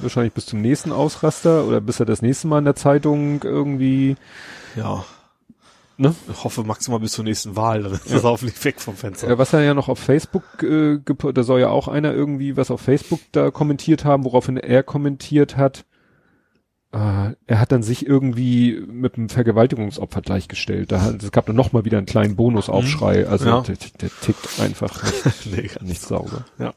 wahrscheinlich 0.02 0.34
bis 0.34 0.46
zum 0.46 0.62
nächsten 0.62 0.92
Ausraster 0.92 1.66
oder 1.66 1.82
bis 1.82 2.00
er 2.00 2.06
das 2.06 2.22
nächste 2.22 2.48
Mal 2.48 2.60
in 2.60 2.66
der 2.66 2.76
Zeitung 2.76 3.42
irgendwie, 3.44 4.16
Ja. 4.76 5.04
ne? 5.98 6.14
Ich 6.32 6.44
hoffe 6.44 6.64
maximal 6.64 7.00
bis 7.00 7.14
zur 7.14 7.24
nächsten 7.24 7.56
Wahl, 7.56 7.82
dann 7.84 7.94
ist 7.94 8.12
das 8.14 8.24
hoffentlich 8.24 8.64
weg 8.64 8.80
vom 8.80 8.96
Fenster. 8.96 9.28
Ja, 9.30 9.38
was 9.40 9.52
er 9.54 9.64
ja 9.64 9.74
noch 9.74 9.90
auf 9.90 9.98
Facebook, 9.98 10.62
äh, 10.62 11.00
da 11.34 11.42
soll 11.44 11.62
ja 11.62 11.70
auch 11.70 11.88
einer 11.88 12.14
irgendwie 12.14 12.58
was 12.58 12.70
auf 12.70 12.82
Facebook 12.82 13.22
da 13.32 13.50
kommentiert 13.50 14.06
haben, 14.06 14.24
woraufhin 14.24 14.58
er 14.58 14.84
kommentiert 14.84 15.58
hat, 15.58 15.86
äh, 16.96 17.36
er 17.46 17.60
hat 17.60 17.72
dann 17.72 17.84
sich 17.84 18.06
irgendwie 18.08 18.82
mit 18.88 19.16
einem 19.18 19.30
Vergewaltigungsopfer 19.30 20.22
gleichgestellt. 20.22 20.92
Da 20.92 21.02
hat, 21.02 21.22
es 21.22 21.32
gab 21.32 21.46
dann 21.46 21.56
noch 21.56 21.74
mal 21.74 21.86
wieder 21.86 21.98
einen 21.98 22.08
kleinen 22.08 22.36
Bonusaufschrei. 22.36 23.28
Also 23.28 23.46
Ja. 23.48 23.62
der, 23.62 23.76
der 24.02 24.10
tickt 24.22 24.60
einfach 24.60 25.04
nicht, 25.46 25.76
ganz- 25.76 25.82
nicht 25.82 26.02
sauber. 26.02 26.46
Ja. 26.58 26.74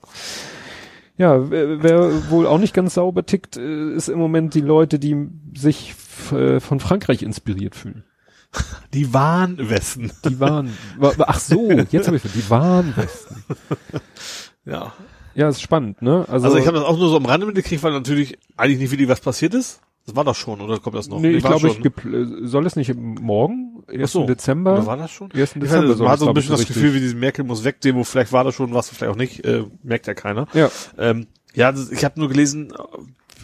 Ja, 1.16 1.50
wer, 1.50 1.82
wer 1.82 2.30
wohl 2.30 2.46
auch 2.46 2.58
nicht 2.58 2.74
ganz 2.74 2.94
sauber 2.94 3.24
tickt, 3.26 3.56
äh, 3.56 3.92
ist 3.94 4.08
im 4.08 4.18
Moment 4.18 4.54
die 4.54 4.60
Leute, 4.60 4.98
die 4.98 5.28
sich 5.56 5.94
äh, 6.32 6.60
von 6.60 6.78
Frankreich 6.80 7.22
inspiriert 7.22 7.74
fühlen. 7.74 8.04
Die 8.94 9.12
Warnwesten. 9.12 10.10
Die 10.24 10.40
waren, 10.40 10.72
wa- 10.96 11.12
ach 11.26 11.38
so, 11.38 11.70
jetzt 11.70 12.06
habe 12.06 12.16
ich 12.16 12.22
die 12.22 12.48
Warnwesten. 12.48 13.44
Ja. 14.64 14.92
Ja, 15.34 15.48
ist 15.48 15.60
spannend, 15.62 16.02
ne? 16.02 16.24
Also, 16.28 16.46
Also 16.46 16.58
ich 16.58 16.66
habe 16.66 16.78
das 16.78 16.86
auch 16.86 16.98
nur 16.98 17.08
so 17.10 17.16
am 17.16 17.26
Rande 17.26 17.46
mitgekriegt, 17.46 17.82
weil 17.82 17.92
natürlich 17.92 18.38
eigentlich 18.56 18.78
nicht 18.80 18.90
wirklich 18.90 19.08
was 19.08 19.20
passiert 19.20 19.54
ist. 19.54 19.80
Das 20.08 20.16
war 20.16 20.24
doch 20.24 20.34
schon, 20.34 20.62
oder 20.62 20.78
kommt 20.78 20.96
das 20.96 21.06
noch? 21.08 21.20
nee, 21.20 21.32
ich 21.32 21.44
glaube, 21.44 21.68
ich 21.68 21.84
äh, 21.84 22.46
soll 22.46 22.64
es 22.64 22.76
nicht 22.76 22.94
morgen, 22.96 23.84
1. 23.88 24.04
Ach 24.04 24.08
so. 24.08 24.26
Dezember? 24.26 24.72
Oder 24.72 24.86
war 24.86 24.96
das 24.96 25.10
schon? 25.10 25.30
1. 25.30 25.34
Ich 25.34 25.40
weiß, 25.42 25.52
Dezember 25.52 25.94
soll 25.96 26.04
man 26.06 26.12
hat 26.12 26.20
so 26.20 26.28
ein 26.28 26.32
bisschen 26.32 26.52
das 26.52 26.60
richtig. 26.60 26.76
Gefühl, 26.76 26.94
wie 26.94 27.00
diese 27.00 27.14
Merkel 27.14 27.44
muss 27.44 27.62
weg 27.62 27.82
Demo, 27.82 28.04
vielleicht 28.04 28.32
war 28.32 28.42
das 28.42 28.54
schon 28.54 28.72
was, 28.72 28.88
vielleicht 28.88 29.12
auch 29.12 29.18
nicht, 29.18 29.44
äh, 29.44 29.64
merkt 29.82 30.06
ja 30.06 30.14
keiner. 30.14 30.46
Ja, 30.54 30.70
Ähm, 30.96 31.26
ja, 31.52 31.74
ich 31.90 32.06
habe 32.06 32.18
nur 32.18 32.30
gelesen, 32.30 32.72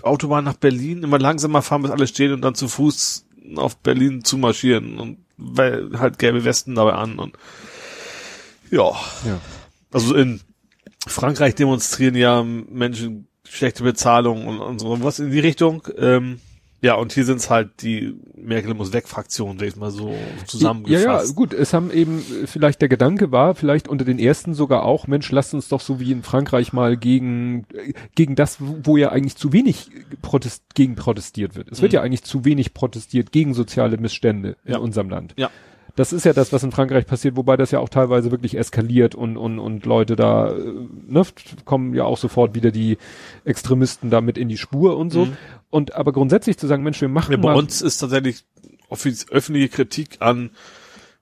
Autobahn 0.00 0.44
nach 0.44 0.54
Berlin, 0.54 1.02
immer 1.02 1.18
langsamer 1.18 1.60
fahren, 1.60 1.82
bis 1.82 1.90
alles 1.90 2.08
steht 2.08 2.30
und 2.32 2.40
dann 2.40 2.54
zu 2.54 2.66
Fuß 2.66 3.26
auf 3.56 3.76
Berlin 3.76 4.24
zu 4.24 4.38
marschieren 4.38 4.98
und 4.98 5.18
weil 5.36 5.90
halt 6.00 6.18
gelbe 6.18 6.46
Westen 6.46 6.76
dabei 6.76 6.94
an 6.94 7.18
und 7.18 7.36
ja. 8.70 8.90
ja. 9.26 9.38
Also 9.92 10.14
in 10.14 10.40
Frankreich 11.06 11.56
demonstrieren 11.56 12.14
ja 12.14 12.42
Menschen 12.42 13.28
schlechte 13.46 13.82
Bezahlung 13.82 14.46
und, 14.46 14.60
und 14.60 14.78
so 14.78 15.02
was 15.04 15.18
in 15.18 15.30
die 15.30 15.40
Richtung. 15.40 15.86
Ähm, 15.98 16.40
Ja, 16.84 16.96
und 16.96 17.12
hier 17.14 17.24
sind's 17.24 17.48
halt 17.48 17.80
die 17.80 18.14
Merkel 18.36 18.74
muss 18.74 18.92
weg 18.92 19.08
Fraktion, 19.08 19.58
sag 19.58 19.68
ich 19.68 19.76
mal 19.76 19.90
so 19.90 20.14
zusammengefasst. 20.46 21.04
Ja, 21.06 21.22
ja, 21.24 21.32
gut, 21.32 21.54
es 21.54 21.72
haben 21.72 21.90
eben, 21.90 22.20
vielleicht 22.44 22.82
der 22.82 22.90
Gedanke 22.90 23.32
war, 23.32 23.54
vielleicht 23.54 23.88
unter 23.88 24.04
den 24.04 24.18
ersten 24.18 24.52
sogar 24.52 24.82
auch, 24.84 25.06
Mensch, 25.06 25.30
lasst 25.32 25.54
uns 25.54 25.68
doch 25.68 25.80
so 25.80 25.98
wie 25.98 26.12
in 26.12 26.22
Frankreich 26.22 26.74
mal 26.74 26.98
gegen, 26.98 27.64
gegen 28.14 28.34
das, 28.34 28.58
wo 28.60 28.98
ja 28.98 29.08
eigentlich 29.08 29.36
zu 29.36 29.54
wenig 29.54 29.88
protest, 30.20 30.62
gegen 30.74 30.94
protestiert 30.94 31.54
wird. 31.56 31.72
Es 31.72 31.80
wird 31.80 31.92
Mhm. 31.92 31.96
ja 31.96 32.02
eigentlich 32.02 32.22
zu 32.24 32.44
wenig 32.44 32.74
protestiert 32.74 33.32
gegen 33.32 33.54
soziale 33.54 33.96
Missstände 33.96 34.56
in 34.66 34.72
Ja. 34.72 34.78
unserem 34.78 35.08
Land. 35.08 35.32
Ja. 35.38 35.50
Das 35.96 36.12
ist 36.12 36.24
ja 36.24 36.32
das, 36.32 36.52
was 36.52 36.64
in 36.64 36.72
Frankreich 36.72 37.06
passiert, 37.06 37.36
wobei 37.36 37.56
das 37.56 37.70
ja 37.70 37.78
auch 37.78 37.88
teilweise 37.88 38.32
wirklich 38.32 38.56
eskaliert 38.58 39.14
und, 39.14 39.36
und, 39.36 39.60
und 39.60 39.86
Leute 39.86 40.16
da, 40.16 40.50
äh, 40.50 40.56
ne, 41.06 41.22
kommen 41.64 41.94
ja 41.94 42.04
auch 42.04 42.18
sofort 42.18 42.54
wieder 42.56 42.72
die 42.72 42.98
Extremisten 43.44 44.10
da 44.10 44.20
mit 44.20 44.36
in 44.36 44.48
die 44.48 44.58
Spur 44.58 44.96
und 44.96 45.10
so. 45.10 45.26
Mhm. 45.26 45.36
Und 45.70 45.94
aber 45.94 46.12
grundsätzlich 46.12 46.58
zu 46.58 46.66
sagen, 46.66 46.82
Mensch, 46.82 47.00
wir 47.00 47.08
machen 47.08 47.32
Ja, 47.32 47.38
bei 47.38 47.54
uns 47.54 47.80
ist 47.80 47.98
tatsächlich 47.98 48.44
öffentliche 49.30 49.68
Kritik 49.68 50.16
an 50.20 50.50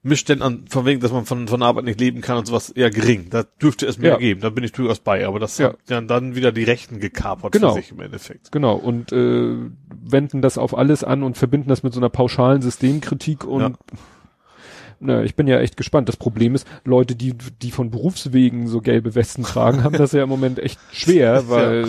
Missständen, 0.04 0.42
an, 0.44 0.64
von 0.68 0.84
wegen, 0.84 1.00
dass 1.00 1.12
man 1.12 1.26
von, 1.26 1.46
von 1.46 1.62
Arbeit 1.62 1.84
nicht 1.84 2.00
leben 2.00 2.22
kann 2.22 2.36
und 2.38 2.46
sowas 2.46 2.70
eher 2.70 2.90
gering. 2.90 3.28
Da 3.30 3.44
dürfte 3.44 3.86
es 3.86 3.98
mehr 3.98 4.12
Ja. 4.12 4.18
geben. 4.18 4.40
Da 4.40 4.50
bin 4.50 4.64
ich 4.64 4.72
durchaus 4.72 4.98
bei. 4.98 5.24
Aber 5.26 5.38
das 5.38 5.58
Ja. 5.58 5.68
hat 5.68 5.78
ja 5.88 6.00
dann 6.00 6.34
wieder 6.34 6.50
die 6.50 6.64
Rechten 6.64 6.98
gekapert 6.98 7.52
Genau. 7.52 7.74
für 7.74 7.80
sich 7.82 7.92
im 7.92 8.00
Endeffekt. 8.00 8.50
Genau, 8.50 8.74
und 8.74 9.12
äh, 9.12 9.54
wenden 10.04 10.42
das 10.42 10.58
auf 10.58 10.76
alles 10.76 11.04
an 11.04 11.22
und 11.22 11.38
verbinden 11.38 11.68
das 11.68 11.84
mit 11.84 11.92
so 11.92 12.00
einer 12.00 12.08
pauschalen 12.08 12.62
Systemkritik 12.62 13.44
und 13.44 13.60
Ja. 13.60 13.72
Na, 15.02 15.22
ich 15.22 15.34
bin 15.34 15.46
ja 15.46 15.58
echt 15.60 15.76
gespannt. 15.76 16.08
Das 16.08 16.16
Problem 16.16 16.54
ist, 16.54 16.66
Leute, 16.84 17.14
die, 17.16 17.34
die 17.34 17.70
von 17.70 17.90
Berufswegen 17.90 18.66
so 18.68 18.80
gelbe 18.80 19.14
Westen 19.14 19.42
tragen, 19.42 19.82
haben 19.84 19.96
das 19.96 20.12
ja 20.12 20.22
im 20.22 20.28
Moment 20.28 20.58
echt 20.58 20.78
schwer, 20.92 21.48
weil 21.48 21.82
du 21.82 21.88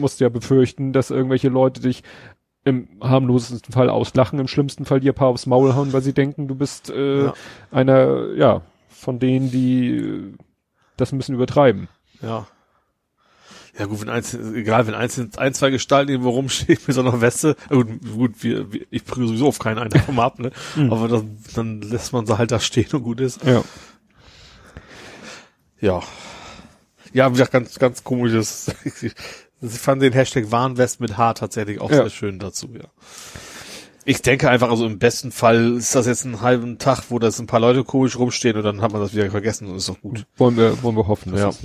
musst 0.00 0.20
ja 0.20 0.28
befürchten, 0.28 0.92
dass 0.92 1.10
irgendwelche 1.10 1.48
Leute 1.48 1.80
dich 1.80 2.02
im 2.64 2.88
harmlosesten 3.02 3.72
Fall 3.72 3.90
auslachen, 3.90 4.38
im 4.38 4.48
schlimmsten 4.48 4.86
Fall 4.86 5.00
dir 5.00 5.12
ein 5.12 5.16
paar 5.16 5.28
aufs 5.28 5.44
Maul 5.46 5.74
hauen, 5.74 5.92
weil 5.92 6.00
sie 6.02 6.14
denken, 6.14 6.48
du 6.48 6.54
bist 6.54 6.88
äh, 6.90 7.24
Ja. 7.24 7.34
einer, 7.70 8.32
ja, 8.36 8.62
von 8.88 9.18
denen, 9.18 9.50
die 9.50 9.96
äh, 9.98 10.32
das 10.96 11.12
ein 11.12 11.18
bisschen 11.18 11.34
übertreiben. 11.34 11.88
Ja. 12.22 12.46
Ja 13.78 13.86
gut, 13.86 14.00
wenn 14.02 14.08
eins, 14.08 14.34
egal, 14.34 14.86
wenn 14.86 14.94
eins, 14.94 15.20
ein, 15.36 15.52
zwei 15.54 15.70
Gestalten 15.70 16.10
irgendwo 16.10 16.30
rumstehen 16.30 16.78
mit 16.86 16.94
so 16.94 17.00
einer 17.00 17.20
Weste, 17.20 17.56
gut, 17.68 17.88
gut 18.14 18.42
wir, 18.44 18.72
wir, 18.72 18.86
ich 18.90 19.04
prüfe 19.04 19.26
sowieso 19.26 19.48
auf 19.48 19.58
keinen 19.58 19.78
einen 19.78 19.90
davon 19.90 20.18
ab, 20.20 20.38
ne? 20.38 20.52
Aber 20.90 21.08
das, 21.08 21.22
dann 21.54 21.80
lässt 21.82 22.12
man 22.12 22.24
sie 22.26 22.38
halt 22.38 22.52
da 22.52 22.60
stehen 22.60 22.86
und 22.92 23.02
gut 23.02 23.20
ist. 23.20 23.42
Ja. 23.44 23.64
Ja. 25.80 26.02
Ja, 27.12 27.28
wie 27.28 27.32
gesagt, 27.32 27.52
ganz, 27.52 27.78
ganz 27.78 28.04
komisches. 28.04 28.70
Ich 29.62 29.70
fand 29.80 30.02
den 30.02 30.12
Hashtag 30.12 30.50
Warnwest 30.50 31.00
mit 31.00 31.16
H 31.16 31.32
tatsächlich 31.34 31.80
auch 31.80 31.88
Ja. 31.90 31.96
sehr 32.02 32.10
schön 32.10 32.38
dazu, 32.38 32.68
ja. 32.74 32.84
Ich 34.04 34.20
denke 34.20 34.50
einfach, 34.50 34.68
also 34.68 34.84
im 34.84 34.98
besten 34.98 35.32
Fall 35.32 35.78
ist 35.78 35.94
das 35.94 36.04
jetzt 36.06 36.26
einen 36.26 36.42
halben 36.42 36.76
Tag, 36.78 37.04
wo 37.08 37.18
das 37.18 37.38
ein 37.38 37.46
paar 37.46 37.60
Leute 37.60 37.82
komisch 37.82 38.18
rumstehen 38.18 38.58
und 38.58 38.62
dann 38.64 38.82
hat 38.82 38.92
man 38.92 39.00
das 39.00 39.14
wieder 39.14 39.30
vergessen 39.30 39.68
und 39.68 39.76
ist 39.76 39.88
doch 39.88 39.98
gut. 40.02 40.26
Wollen 40.36 40.58
wir, 40.58 40.82
wollen 40.82 40.96
wir 40.96 41.06
hoffen. 41.06 41.32
dass 41.32 41.40
Ja. 41.40 41.48
es- 41.48 41.58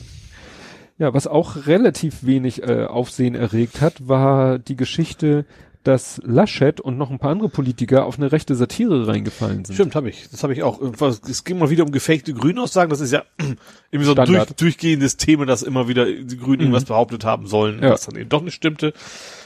ja, 0.99 1.13
was 1.13 1.25
auch 1.27 1.65
relativ 1.65 2.23
wenig 2.23 2.61
äh, 2.63 2.85
Aufsehen 2.85 3.33
erregt 3.33 3.81
hat, 3.81 4.07
war 4.07 4.59
die 4.59 4.75
Geschichte, 4.75 5.45
dass 5.83 6.19
Laschet 6.25 6.81
und 6.81 6.97
noch 6.97 7.09
ein 7.09 7.19
paar 7.19 7.31
andere 7.31 7.47
Politiker 7.47 8.05
auf 8.05 8.17
eine 8.17 8.31
rechte 8.33 8.53
Satire 8.53 9.07
reingefallen 9.07 9.63
sind. 9.63 9.75
Stimmt, 9.75 9.95
habe 9.95 10.09
ich. 10.09 10.29
Das 10.29 10.43
habe 10.43 10.51
ich 10.53 10.61
auch. 10.61 10.81
Es 11.27 11.45
ging 11.45 11.57
mal 11.57 11.69
wieder 11.69 11.85
um 11.85 11.91
gefakte 11.91 12.33
Grünaussagen. 12.33 12.89
Das 12.89 12.99
ist 12.99 13.11
ja 13.13 13.23
irgendwie 13.91 14.05
so 14.05 14.13
ein 14.13 14.27
durch. 14.27 14.49
Mhm. 14.49 14.55
durchgehendes 14.57 15.15
Thema, 15.17 15.45
dass 15.45 15.63
immer 15.63 15.87
wieder 15.87 16.05
die 16.05 16.37
Grünen 16.37 16.59
irgendwas 16.59 16.83
behauptet 16.85 17.23
haben 17.23 17.47
sollen, 17.47 17.81
Ja. 17.81 17.91
was 17.91 18.05
dann 18.05 18.17
eben 18.17 18.29
doch 18.29 18.41
nicht 18.41 18.55
stimmte. 18.55 18.93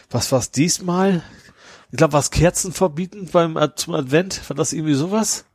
Was 0.09 0.31
war's 0.31 0.49
diesmal? 0.49 1.21
Ich 1.91 1.97
glaube, 1.97 2.13
was 2.13 2.31
Kerzen 2.31 2.71
verbieten 2.73 3.29
beim 3.31 3.55
zum 3.75 3.93
Advent? 3.93 4.49
War 4.49 4.55
das 4.57 4.73
irgendwie 4.73 4.95
sowas? 4.95 5.45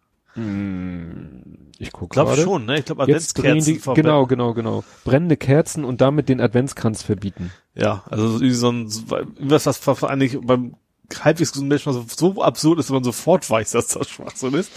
Ich 1.79 1.93
gucke 1.93 2.07
Ich 2.07 2.11
glaube 2.11 2.31
gerade. 2.31 2.43
schon, 2.43 2.65
ne? 2.67 2.79
Ich 2.79 2.85
glaube, 2.85 3.03
Adventskerzen 3.03 3.75
die, 3.75 3.81
genau, 3.95 4.27
genau, 4.27 4.55
genau. 4.55 4.85
Brennende 5.05 5.37
Kerzen 5.37 5.85
und 5.85 6.01
damit 6.01 6.29
den 6.29 6.41
Adventskranz 6.41 7.03
verbieten. 7.03 7.53
Ja, 7.75 8.03
also 8.11 8.25
irgendwie 8.25 8.51
so 8.53 8.71
ein, 8.71 8.93
was 9.39 9.67
vor- 9.79 10.11
eigentlich 10.11 10.39
beim 10.41 10.75
halbwegs 11.23 11.53
gesunden 11.53 11.69
Menschen 11.69 11.93
so, 11.93 12.05
so 12.09 12.43
absurd 12.43 12.79
ist, 12.79 12.89
dass 12.89 12.95
man 12.95 13.05
sofort 13.05 13.49
weiß, 13.49 13.71
dass 13.73 13.89
das 13.89 14.09
Schwachsinn 14.09 14.55
ist, 14.55 14.71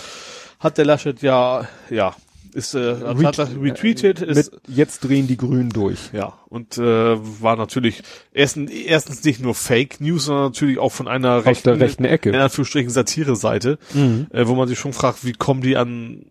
hat 0.60 0.78
der 0.78 0.86
Laschet 0.86 1.22
ja, 1.22 1.68
ja, 1.90 2.16
ist, 2.54 2.74
äh, 2.76 2.96
hat 3.24 3.38
er 3.40 3.62
retweetet, 3.62 4.22
ist, 4.22 4.52
Mit 4.54 4.62
jetzt 4.78 5.00
drehen 5.02 5.28
die 5.28 5.38
Grünen 5.38 5.70
durch. 5.70 6.00
ja, 6.14 6.34
und 6.50 6.78
äh, 6.78 6.82
war 7.42 7.56
natürlich 7.56 8.04
erstens, 8.34 8.72
erstens 8.72 9.24
nicht 9.24 9.40
nur 9.42 9.56
Fake 9.56 10.02
News, 10.02 10.26
sondern 10.26 10.46
natürlich 10.46 10.78
auch 10.80 10.92
von 10.92 11.08
einer 11.08 11.44
Aus 11.46 11.64
der 11.64 11.80
rechten 11.80 12.06
Ecke. 12.06 12.30
in 12.30 12.36
Anführungsstrichen 12.36 12.90
Satire-Seite, 12.90 13.78
Mhm. 13.94 14.28
äh, 14.32 14.48
wo 14.48 14.56
man 14.56 14.68
sich 14.68 14.80
schon 14.80 14.94
fragt, 14.94 15.26
wie 15.26 15.34
kommen 15.34 15.62
die 15.62 15.78
an, 15.78 16.26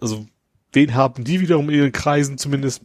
also 0.00 0.26
wen 0.72 0.94
haben 0.94 1.24
die 1.24 1.40
wiederum 1.40 1.68
in 1.70 1.76
ihren 1.76 1.92
Kreisen 1.92 2.38
zumindest, 2.38 2.82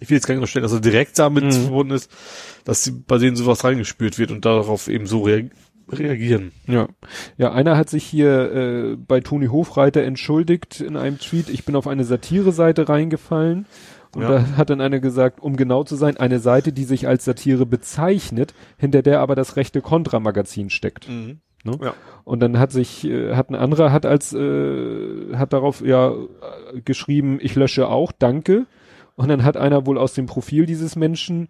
ich 0.00 0.10
will 0.10 0.16
jetzt 0.16 0.26
gar 0.26 0.34
nicht 0.34 0.40
unterstellen, 0.40 0.64
dass 0.64 0.72
er 0.72 0.80
direkt 0.80 1.18
damit 1.18 1.44
Mhm. 1.44 1.52
verbunden 1.52 1.92
ist, 1.94 2.10
dass 2.64 2.82
sie 2.84 2.90
bei 2.90 3.18
denen 3.18 3.36
sowas 3.36 3.62
reingespürt 3.64 4.18
wird 4.18 4.30
und 4.32 4.44
darauf 4.44 4.88
eben 4.88 5.06
so 5.06 5.22
rea 5.22 5.44
reagieren. 5.88 6.52
Ja. 6.66 6.88
Ja, 7.36 7.52
einer 7.52 7.76
hat 7.76 7.90
sich 7.90 8.04
hier 8.04 8.52
äh, 8.52 8.96
bei 8.96 9.20
Toni 9.20 9.46
Hofreiter 9.46 10.02
entschuldigt 10.02 10.80
in 10.80 10.96
einem 10.96 11.18
Tweet, 11.18 11.48
ich 11.48 11.64
bin 11.64 11.76
auf 11.76 11.86
eine 11.86 12.04
Satire-Seite 12.04 12.88
reingefallen. 12.88 13.66
Und 14.14 14.22
Ja. 14.22 14.28
da 14.30 14.46
hat 14.56 14.70
dann 14.70 14.80
einer 14.80 15.00
gesagt, 15.00 15.40
um 15.40 15.56
genau 15.56 15.82
zu 15.84 15.96
sein, 15.96 16.16
eine 16.16 16.38
Seite, 16.38 16.72
die 16.72 16.84
sich 16.84 17.08
als 17.08 17.24
Satire 17.24 17.66
bezeichnet, 17.66 18.54
hinter 18.78 19.02
der 19.02 19.20
aber 19.20 19.34
das 19.34 19.56
rechte 19.56 19.80
Kontramagazin 19.80 20.70
steckt. 20.70 21.08
Ne? 21.08 21.78
Ja. 21.82 21.94
Und 22.24 22.40
dann 22.40 22.58
hat 22.58 22.70
sich, 22.70 23.04
äh, 23.04 23.34
hat 23.34 23.50
ein 23.50 23.54
anderer 23.56 23.90
hat 23.90 24.06
als, 24.06 24.32
äh, 24.32 25.34
hat 25.34 25.52
darauf 25.52 25.80
ja 25.84 26.10
äh, 26.12 26.80
geschrieben, 26.84 27.38
ich 27.40 27.54
lösche 27.56 27.88
auch, 27.88 28.12
danke. 28.12 28.66
Und 29.16 29.28
dann 29.28 29.44
hat 29.44 29.56
einer 29.56 29.86
wohl 29.86 29.98
aus 29.98 30.14
dem 30.14 30.26
Profil 30.26 30.66
dieses 30.66 30.94
Menschen 30.96 31.48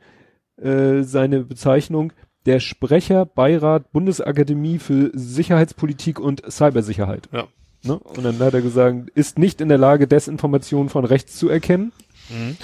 äh, 0.56 1.02
seine 1.02 1.40
Bezeichnung 1.44 2.12
der 2.46 2.60
Sprecher 2.60 3.24
Beirat 3.26 3.92
Bundesakademie 3.92 4.78
für 4.78 5.10
Sicherheitspolitik 5.14 6.20
und 6.20 6.42
Cybersicherheit. 6.50 7.28
Ja. 7.32 7.46
Ne? 7.82 7.98
Und 7.98 8.22
dann 8.24 8.38
hat 8.38 8.54
er 8.54 8.62
gesagt, 8.62 9.10
ist 9.10 9.38
nicht 9.38 9.60
in 9.60 9.68
der 9.68 9.78
Lage, 9.78 10.06
Desinformation 10.06 10.88
von 10.88 11.04
rechts 11.04 11.36
zu 11.36 11.48
erkennen. 11.48 11.92
Mhm. 12.30 12.56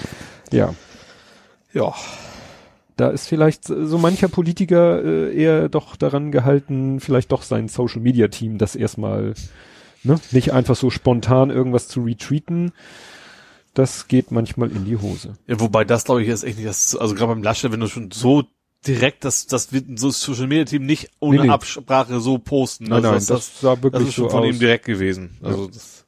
Ja, 0.51 0.73
Ja. 1.73 1.93
da 2.97 3.09
ist 3.09 3.27
vielleicht 3.27 3.65
so 3.65 3.97
mancher 3.97 4.27
Politiker 4.27 5.03
äh, 5.03 5.35
eher 5.35 5.69
doch 5.69 5.95
daran 5.95 6.31
gehalten, 6.31 6.99
vielleicht 6.99 7.31
doch 7.31 7.43
sein 7.43 7.67
Social 7.67 8.01
Media 8.01 8.27
Team 8.27 8.57
das 8.57 8.75
erstmal 8.75 9.33
ne, 10.03 10.19
nicht 10.31 10.53
einfach 10.53 10.75
so 10.75 10.89
spontan 10.89 11.49
irgendwas 11.51 11.87
zu 11.87 12.01
retweeten. 12.03 12.71
Das 13.73 14.07
geht 14.07 14.31
manchmal 14.31 14.69
in 14.71 14.83
die 14.85 14.97
Hose. 14.97 15.33
Ja, 15.47 15.59
wobei 15.59 15.85
das 15.85 16.03
glaube 16.03 16.23
ich 16.23 16.27
ist 16.29 16.43
echt 16.43 16.57
nicht 16.57 16.67
das, 16.67 16.95
also 16.95 17.15
gerade 17.15 17.33
beim 17.33 17.43
Laschet, 17.43 17.71
wenn 17.71 17.79
du 17.79 17.87
schon 17.87 18.11
so 18.11 18.43
direkt, 18.87 19.23
das, 19.25 19.47
das 19.47 19.71
wird 19.73 19.99
so 19.99 20.07
das 20.07 20.21
Social 20.21 20.47
Media 20.47 20.65
Team 20.65 20.85
nicht 20.85 21.09
ohne 21.19 21.39
Nee, 21.41 21.47
nee. 21.47 21.49
Absprache 21.53 22.19
so 22.19 22.37
posten. 22.37 22.85
Nein, 22.85 22.93
also 23.05 23.07
nein, 23.09 23.15
das, 23.15 23.25
das, 23.27 23.37
das, 23.51 23.61
sah 23.61 23.75
das 23.75 23.83
wirklich 23.83 24.07
ist 24.09 24.13
schon 24.15 24.25
so 24.25 24.29
von 24.29 24.39
aus. 24.43 24.47
ihm 24.47 24.59
direkt 24.59 24.85
gewesen. 24.85 25.37
Also 25.41 25.67
das, 25.67 26.05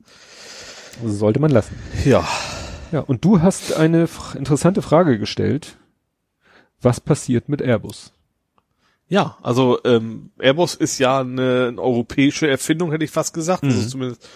Also 1.03 1.13
sollte 1.15 1.39
man 1.39 1.51
lassen. 1.51 1.75
ja. 2.05 2.27
Ja, 2.91 2.99
und 2.99 3.25
du 3.25 3.41
hast 3.41 3.73
eine 3.73 4.07
interessante 4.35 4.83
Frage 4.83 5.17
gestellt. 5.17 5.77
Was 6.79 6.99
passiert 7.01 7.49
mit 7.49 7.59
Airbus? 7.59 8.13
Ja, 9.07 9.37
also 9.41 9.79
ähm, 9.83 10.29
Airbus 10.37 10.75
ist 10.75 10.99
ja 10.99 11.21
eine, 11.21 11.69
eine 11.69 11.81
europäische 11.81 12.47
Erfindung, 12.47 12.91
hätte 12.91 13.03
ich 13.03 13.09
fast 13.09 13.33
gesagt. 13.33 13.63
Mhm. 13.63 13.69
Also 13.69 13.89
zumindest 13.89 14.29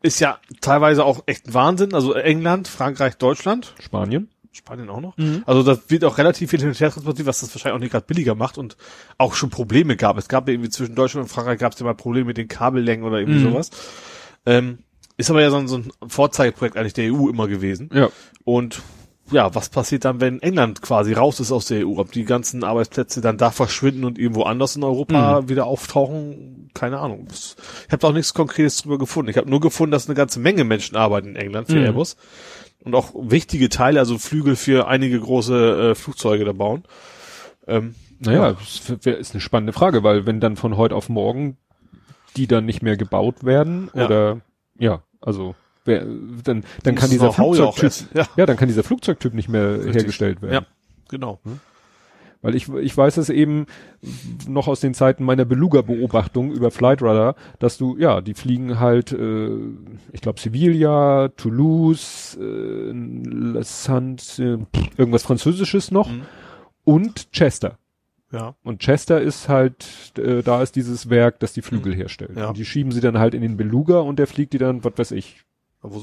ist 0.00 0.20
ja 0.20 0.38
teilweise 0.60 1.04
auch 1.04 1.24
echt 1.26 1.48
ein 1.48 1.54
Wahnsinn. 1.54 1.92
Also 1.92 2.12
England, 2.14 2.68
Frankreich, 2.68 3.16
Deutschland, 3.16 3.74
Spanien? 3.80 4.28
Spanien 4.54 4.88
auch 4.88 5.00
noch. 5.00 5.16
Mhm. 5.16 5.42
Also 5.46 5.62
da 5.62 5.78
wird 5.88 6.04
auch 6.04 6.16
relativ 6.18 6.50
viel 6.50 6.60
hin 6.60 6.68
und 6.68 6.80
her 6.80 6.90
transportiert, 6.90 7.26
was 7.26 7.40
das 7.40 7.54
wahrscheinlich 7.54 7.76
auch 7.76 7.80
nicht 7.80 7.90
gerade 7.92 8.06
billiger 8.06 8.34
macht 8.34 8.56
und 8.58 8.76
auch 9.18 9.34
schon 9.34 9.50
Probleme 9.50 9.96
gab. 9.96 10.16
Es 10.16 10.28
gab 10.28 10.48
irgendwie 10.48 10.70
zwischen 10.70 10.94
Deutschland 10.94 11.24
und 11.24 11.28
Frankreich 11.28 11.58
gab 11.58 11.72
es 11.72 11.78
ja 11.80 11.84
mal 11.86 11.94
Probleme 11.94 12.26
mit 12.26 12.36
den 12.38 12.48
Kabellängen 12.48 13.04
oder 13.04 13.18
irgendwie 13.18 13.40
Mhm. 13.40 13.50
sowas. 13.50 13.70
Ähm, 14.46 14.78
ist 15.16 15.30
aber 15.30 15.42
ja 15.42 15.50
so 15.50 15.56
ein, 15.56 15.68
so 15.68 15.76
ein 15.78 15.90
Vorzeigeprojekt 16.08 16.76
eigentlich 16.76 16.92
der 16.94 17.12
EU 17.12 17.28
immer 17.28 17.46
gewesen. 17.48 17.88
Ja. 17.92 18.08
Und 18.44 18.82
ja, 19.30 19.54
was 19.54 19.68
passiert 19.70 20.04
dann, 20.04 20.20
wenn 20.20 20.40
England 20.42 20.82
quasi 20.82 21.12
raus 21.14 21.40
ist 21.40 21.50
aus 21.52 21.66
der 21.66 21.86
EU? 21.86 21.98
Ob 21.98 22.12
die 22.12 22.24
ganzen 22.24 22.62
Arbeitsplätze 22.62 23.20
dann 23.20 23.38
da 23.38 23.50
verschwinden 23.50 24.04
und 24.04 24.18
irgendwo 24.18 24.42
anders 24.42 24.76
in 24.76 24.82
Europa 24.84 25.40
Mhm. 25.42 25.48
wieder 25.48 25.66
auftauchen? 25.66 26.70
Keine 26.74 26.98
Ahnung. 26.98 27.26
Ich 27.30 27.56
habe 27.90 27.98
da 27.98 28.08
auch 28.08 28.12
nichts 28.12 28.34
Konkretes 28.34 28.82
drüber 28.82 28.98
gefunden. 28.98 29.30
Ich 29.30 29.36
habe 29.36 29.48
nur 29.48 29.60
gefunden, 29.60 29.92
dass 29.92 30.06
eine 30.06 30.14
ganze 30.14 30.40
Menge 30.40 30.64
Menschen 30.64 30.96
arbeiten 30.96 31.28
in 31.28 31.36
England 31.36 31.68
für 31.68 31.76
Mhm. 31.78 31.84
Airbus 31.84 32.16
und 32.84 32.94
auch 32.94 33.12
wichtige 33.16 33.68
Teile, 33.70 33.98
also 34.00 34.18
Flügel 34.18 34.56
für 34.56 34.88
einige 34.88 35.18
große 35.18 35.90
äh, 35.90 35.94
Flugzeuge 35.94 36.44
da 36.44 36.52
bauen. 36.52 36.84
Ähm, 37.66 37.94
Naja, 38.20 38.52
das 38.52 39.04
wär- 39.04 39.18
ist 39.18 39.32
eine 39.34 39.40
spannende 39.40 39.72
Frage, 39.72 40.02
weil 40.02 40.26
wenn 40.26 40.40
dann 40.40 40.56
von 40.56 40.76
heute 40.76 40.94
auf 40.94 41.08
morgen 41.08 41.56
die 42.36 42.46
dann 42.46 42.64
nicht 42.66 42.82
mehr 42.82 42.96
gebaut 42.96 43.44
werden 43.44 43.90
Ja. 43.94 44.04
oder 44.06 44.40
ja, 44.78 45.02
also 45.20 45.54
wer, 45.84 46.04
dann 46.44 46.64
dann 46.82 46.94
kann 46.94 47.10
dieser 47.10 47.32
Flugzeugtyp 47.32 48.14
ja. 48.14 48.26
ja. 48.36 48.46
dann 48.46 48.56
kann 48.56 48.68
dieser 48.68 48.82
Flugzeugtyp 48.82 49.34
nicht 49.34 49.48
mehr 49.48 49.78
Richtig. 49.78 49.94
hergestellt 49.96 50.42
werden. 50.42 50.54
Ja, 50.54 50.66
genau. 51.08 51.40
Weil 52.44 52.56
ich, 52.56 52.68
ich 52.68 52.94
weiß 52.94 53.16
es 53.16 53.30
eben 53.30 53.64
noch 54.46 54.68
aus 54.68 54.80
den 54.80 54.92
Zeiten 54.92 55.24
meiner 55.24 55.46
Beluga-Beobachtung 55.46 56.52
über 56.52 56.70
Flightradar, 56.70 57.36
dass 57.58 57.78
du, 57.78 57.96
ja, 57.96 58.20
die 58.20 58.34
fliegen 58.34 58.78
halt, 58.80 59.12
äh, 59.12 59.48
ich 60.12 60.20
glaube 60.20 60.38
Sevilla, 60.38 61.28
Toulouse, 61.38 62.36
äh, 62.38 63.62
Saint, 63.62 64.38
äh, 64.38 64.58
irgendwas 64.98 65.22
Französisches 65.22 65.90
noch 65.90 66.10
mhm. 66.10 66.26
und 66.84 67.32
Chester. 67.32 67.78
Ja. 68.30 68.54
Und 68.62 68.80
Chester 68.80 69.22
ist 69.22 69.48
halt, 69.48 70.12
äh, 70.18 70.42
da 70.42 70.62
ist 70.62 70.76
dieses 70.76 71.08
Werk, 71.08 71.40
das 71.40 71.54
die 71.54 71.62
Flügel 71.62 71.94
mhm. 71.94 71.96
herstellt. 71.96 72.36
Ja. 72.36 72.48
Und 72.48 72.58
die 72.58 72.66
schieben 72.66 72.92
sie 72.92 73.00
dann 73.00 73.18
halt 73.18 73.32
in 73.32 73.40
den 73.40 73.56
Beluga 73.56 74.00
und 74.00 74.18
der 74.18 74.26
fliegt 74.26 74.52
die 74.52 74.58
dann, 74.58 74.84
was 74.84 74.92
weiß 74.98 75.12
ich, 75.12 75.44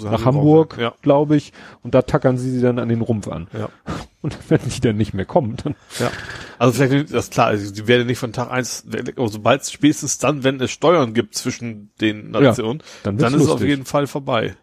nach 0.04 0.26
Hamburg, 0.26 0.78
ja. 0.80 0.94
glaube 1.02 1.36
ich, 1.36 1.54
und 1.84 1.96
da 1.96 2.02
tackern 2.04 2.38
sie 2.38 2.52
sie 2.52 2.62
dann 2.62 2.80
an 2.80 2.90
den 2.90 3.02
Rumpf 3.02 3.28
an. 3.28 3.48
Ja. 3.54 3.70
Und 4.22 4.38
wenn 4.50 4.60
die 4.64 4.82
dann 4.82 4.98
nicht 4.98 5.16
mehr 5.16 5.26
kommen, 5.26 5.58
dann. 5.64 5.74
Ja. 5.98 6.12
Also 6.60 6.74
vielleicht, 6.74 7.12
das 7.12 7.26
ist 7.26 7.34
klar, 7.34 7.48
also 7.48 7.74
die 7.74 7.88
werden 7.88 8.06
nicht 8.06 8.20
von 8.20 8.34
Tag 8.34 8.52
eins, 8.52 8.86
sobald 9.18 9.66
spätestens 9.66 10.20
dann, 10.20 10.44
wenn 10.44 10.62
es 10.62 10.70
Steuern 10.70 11.16
gibt 11.16 11.34
zwischen 11.34 11.90
den 12.00 12.30
Nationen, 12.30 12.82
ja, 12.82 12.86
dann, 13.02 13.18
dann 13.18 13.34
ist 13.34 13.42
es 13.42 13.50
auf 13.50 13.64
jeden 13.64 13.86
Fall 13.86 14.06
vorbei. 14.06 14.56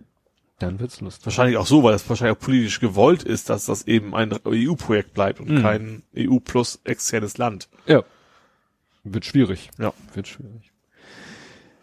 Dann 0.60 0.80
wird's 0.80 1.00
lustig. 1.00 1.26
Wahrscheinlich 1.26 1.56
auch 1.56 1.66
so, 1.66 1.82
weil 1.82 1.94
es 1.94 2.08
wahrscheinlich 2.08 2.36
auch 2.36 2.40
politisch 2.40 2.80
gewollt 2.80 3.22
ist, 3.22 3.48
dass 3.48 3.66
das 3.66 3.86
eben 3.86 4.14
ein 4.14 4.32
EU-Projekt 4.44 5.14
bleibt 5.14 5.40
und 5.40 5.50
mhm. 5.50 5.62
kein 5.62 6.02
EU 6.16 6.38
plus 6.38 6.80
externes 6.84 7.38
Land. 7.38 7.68
Ja. 7.86 8.02
Wird 9.04 9.24
schwierig. 9.24 9.70
Ja. 9.78 9.92
Wird 10.14 10.28
schwierig. 10.28 10.72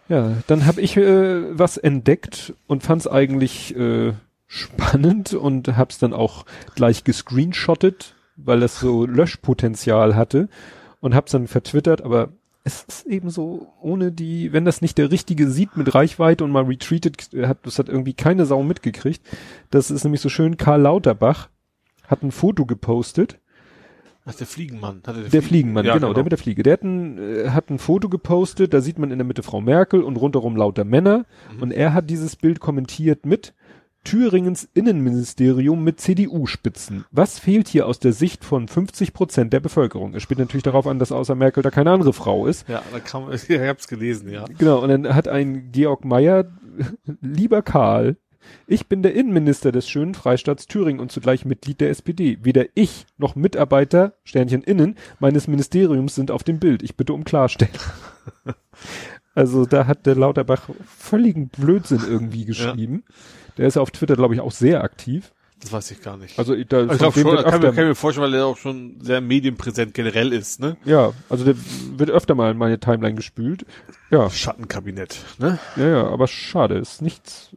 Ja, 0.07 0.34
dann 0.48 0.65
habe 0.65 0.82
ich 0.82 0.98
äh, 0.98 1.57
was 1.57 1.77
entdeckt 1.77 2.53
und 2.68 2.84
fand 2.84 3.02
es 3.02 3.07
eigentlich 3.07 3.76
äh, 3.76 4.14
spannend 4.48 5.34
und 5.34 5.76
hab's 5.77 5.98
dann 5.98 6.14
auch 6.14 6.45
gleich 6.76 7.03
gescreenshottet, 7.03 8.15
weil 8.36 8.61
es 8.61 8.80
so 8.80 9.06
Löschpotenzial 9.06 10.15
hatte 10.15 10.48
und 11.02 11.15
hab's 11.15 11.32
dann 11.32 11.48
vertwittert, 11.48 12.03
aber 12.03 12.30
es 12.64 12.84
ist 12.84 13.06
eben 13.06 13.30
so, 13.30 13.73
ohne 13.82 14.11
die, 14.11 14.52
wenn 14.52 14.65
das 14.65 14.82
nicht 14.82 14.98
der 14.98 15.11
Richtige 15.11 15.49
sieht 15.49 15.77
mit 15.77 15.94
Reichweite 15.94 16.44
und 16.44 16.52
mal 16.52 16.64
retreated, 16.64 17.30
hat, 17.48 17.60
das 17.64 17.77
hat 17.77 17.90
irgendwie 17.90 18.14
keine 18.14 18.48
Sau 18.48 18.64
mitgekriegt. 18.64 19.22
Das 19.69 19.91
ist 19.91 20.03
nämlich 20.03 20.22
so 20.22 20.30
schön, 20.30 20.57
Karl 20.57 20.82
Lauterbach 20.82 21.49
hat 22.07 22.23
ein 22.23 22.32
Foto 22.32 22.65
gepostet 22.65 23.40
Ach, 24.26 24.34
der 24.34 24.47
Fliegenmann. 24.47 25.02
Hatte 25.06 25.22
der, 25.22 25.30
der 25.30 25.43
Fliegenmann, 25.43 25.85
ja, 25.85 25.93
genau, 25.93 26.07
genau, 26.07 26.14
der 26.14 26.23
mit 26.23 26.31
der 26.31 26.39
Fliege. 26.39 26.64
Der 26.64 26.73
hat 26.73 26.84
ein, 26.84 27.18
äh, 27.19 27.49
hat 27.52 27.69
ein 27.69 27.77
Foto 27.77 28.10
gepostet, 28.10 28.73
da 28.73 28.81
sieht 28.81 28.97
man 28.97 29.11
in 29.11 29.19
der 29.19 29.26
Mitte 29.26 29.43
Frau 29.43 29.61
Merkel 29.61 30.02
und 30.02 30.15
rundherum 30.15 30.56
lauter 30.56 30.84
Männer. 30.84 31.26
Mhm. 31.53 31.61
Und 31.61 31.72
er 31.72 31.93
hat 31.93 32.10
dieses 32.10 32.35
Bild 32.35 32.60
kommentiert 32.60 33.26
mit 33.26 33.53
Thüringens 34.03 34.69
Innenministerium 34.73 35.84
mit 35.84 35.99
CDU-Spitzen. 35.99 37.06
Was 37.11 37.39
fehlt 37.39 37.68
hier 37.68 37.88
aus 37.88 37.99
der 37.99 38.14
Sicht 38.14 38.45
von 38.45 38.68
50 38.68 39.14
Prozent 39.14 39.52
der 39.52 39.60
Bevölkerung? 39.60 40.14
Es 40.15 40.23
spielt 40.23 40.39
natürlich 40.39 40.64
darauf 40.64 40.88
an, 40.88 40.99
dass 40.99 41.11
außer 41.11 41.35
Merkel 41.35 41.64
da 41.64 41.72
keine 41.72 41.91
andere 41.91 42.14
Frau 42.14 42.45
ist. 42.45 42.68
Ja, 42.69 42.81
da 42.91 42.99
kann 42.99 43.26
man, 43.26 43.34
ich 43.47 43.49
hab's 43.49 43.88
gelesen, 43.88 44.30
ja. 44.30 44.45
Genau, 44.57 44.81
und 44.81 44.89
dann 44.89 45.14
hat 45.14 45.27
ein 45.27 45.72
Georg 45.72 46.06
Meyer, 46.06 46.45
lieber 47.22 47.61
Karl, 47.61 48.18
ich 48.67 48.88
bin 48.88 49.03
der 49.03 49.13
Innenminister 49.13 49.72
des 49.72 49.88
schönen 49.88 50.13
Freistaats 50.13 50.67
Thüringen 50.67 50.99
und 50.99 51.11
zugleich 51.11 51.45
Mitglied 51.45 51.81
der 51.81 51.89
SPD. 51.89 52.39
Weder 52.41 52.65
ich 52.73 53.05
noch 53.17 53.35
Mitarbeiter, 53.35 54.13
Sternchen 54.23 54.63
innen, 54.63 54.95
meines 55.19 55.47
Ministeriums 55.47 56.15
sind 56.15 56.31
auf 56.31 56.43
dem 56.43 56.59
Bild. 56.59 56.81
Ich 56.84 56.95
bitte 56.95 57.13
um 57.13 57.23
Klarstellen. 57.23 57.73
also 59.35 59.65
da 59.65 59.88
hat 59.88 60.05
der 60.05 60.15
Lauterbach 60.15 60.69
völligen 60.85 61.49
Blödsinn 61.49 62.01
irgendwie 62.07 62.45
geschrieben. 62.45 63.03
Ja. 63.07 63.13
Der 63.57 63.67
ist 63.67 63.76
ja 63.76 63.81
auf 63.81 63.91
Twitter, 63.91 64.15
glaube 64.15 64.34
ich, 64.34 64.41
auch 64.41 64.51
sehr 64.51 64.84
aktiv. 64.84 65.31
Das 65.61 65.72
weiß 65.72 65.91
ich 65.91 66.01
gar 66.01 66.17
nicht. 66.17 66.38
Also 66.38 66.53
da 66.53 66.59
ich 66.59 66.67
glaube 66.97 67.19
schon, 67.19 67.43
kann, 67.43 67.61
mir, 67.61 67.73
kann 67.73 67.88
mir 67.88 67.95
vorstellen, 67.95 68.27
weil 68.27 68.39
er 68.39 68.45
auch 68.45 68.57
schon 68.57 68.99
sehr 69.01 69.22
medienpräsent 69.22 69.93
generell 69.93 70.34
ist, 70.34 70.59
ne? 70.59 70.77
Ja, 70.84 71.13
also 71.30 71.45
der 71.45 71.55
wird 71.97 72.11
öfter 72.11 72.35
mal 72.35 72.51
in 72.51 72.57
meine 72.57 72.80
Timeline 72.80 73.15
gespült. 73.15 73.65
Ja. 74.11 74.30
Schattenkabinett, 74.30 75.17
ne? 75.39 75.57
Ja, 75.76 75.88
ja, 75.88 76.07
aber 76.07 76.27
schade, 76.27 76.76
ist 76.76 77.01
nichts 77.01 77.55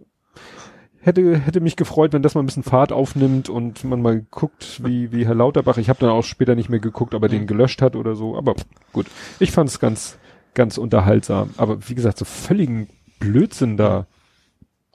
hätte, 1.00 1.38
hätte 1.38 1.60
mich 1.60 1.76
gefreut, 1.76 2.12
wenn 2.12 2.22
das 2.22 2.34
mal 2.34 2.42
ein 2.42 2.46
bisschen 2.46 2.62
Fahrt 2.62 2.92
aufnimmt 2.92 3.48
und 3.48 3.84
man 3.84 4.02
mal 4.02 4.24
guckt, 4.30 4.80
wie, 4.84 5.12
wie 5.12 5.26
Herr 5.26 5.34
Lauterbach, 5.34 5.78
ich 5.78 5.88
habe 5.88 6.00
dann 6.00 6.10
auch 6.10 6.24
später 6.24 6.54
nicht 6.54 6.68
mehr 6.68 6.80
geguckt, 6.80 7.14
ob 7.14 7.22
er 7.22 7.28
den 7.28 7.42
mhm. 7.42 7.46
gelöscht 7.46 7.82
hat 7.82 7.96
oder 7.96 8.14
so, 8.14 8.36
aber 8.36 8.54
gut. 8.92 9.06
Ich 9.38 9.52
fand 9.52 9.70
es 9.70 9.80
ganz, 9.80 10.18
ganz 10.54 10.78
unterhaltsam. 10.78 11.54
Aber 11.56 11.88
wie 11.88 11.94
gesagt, 11.94 12.18
so 12.18 12.24
völligen 12.24 12.88
Blödsinn 13.18 13.76
da. 13.76 14.06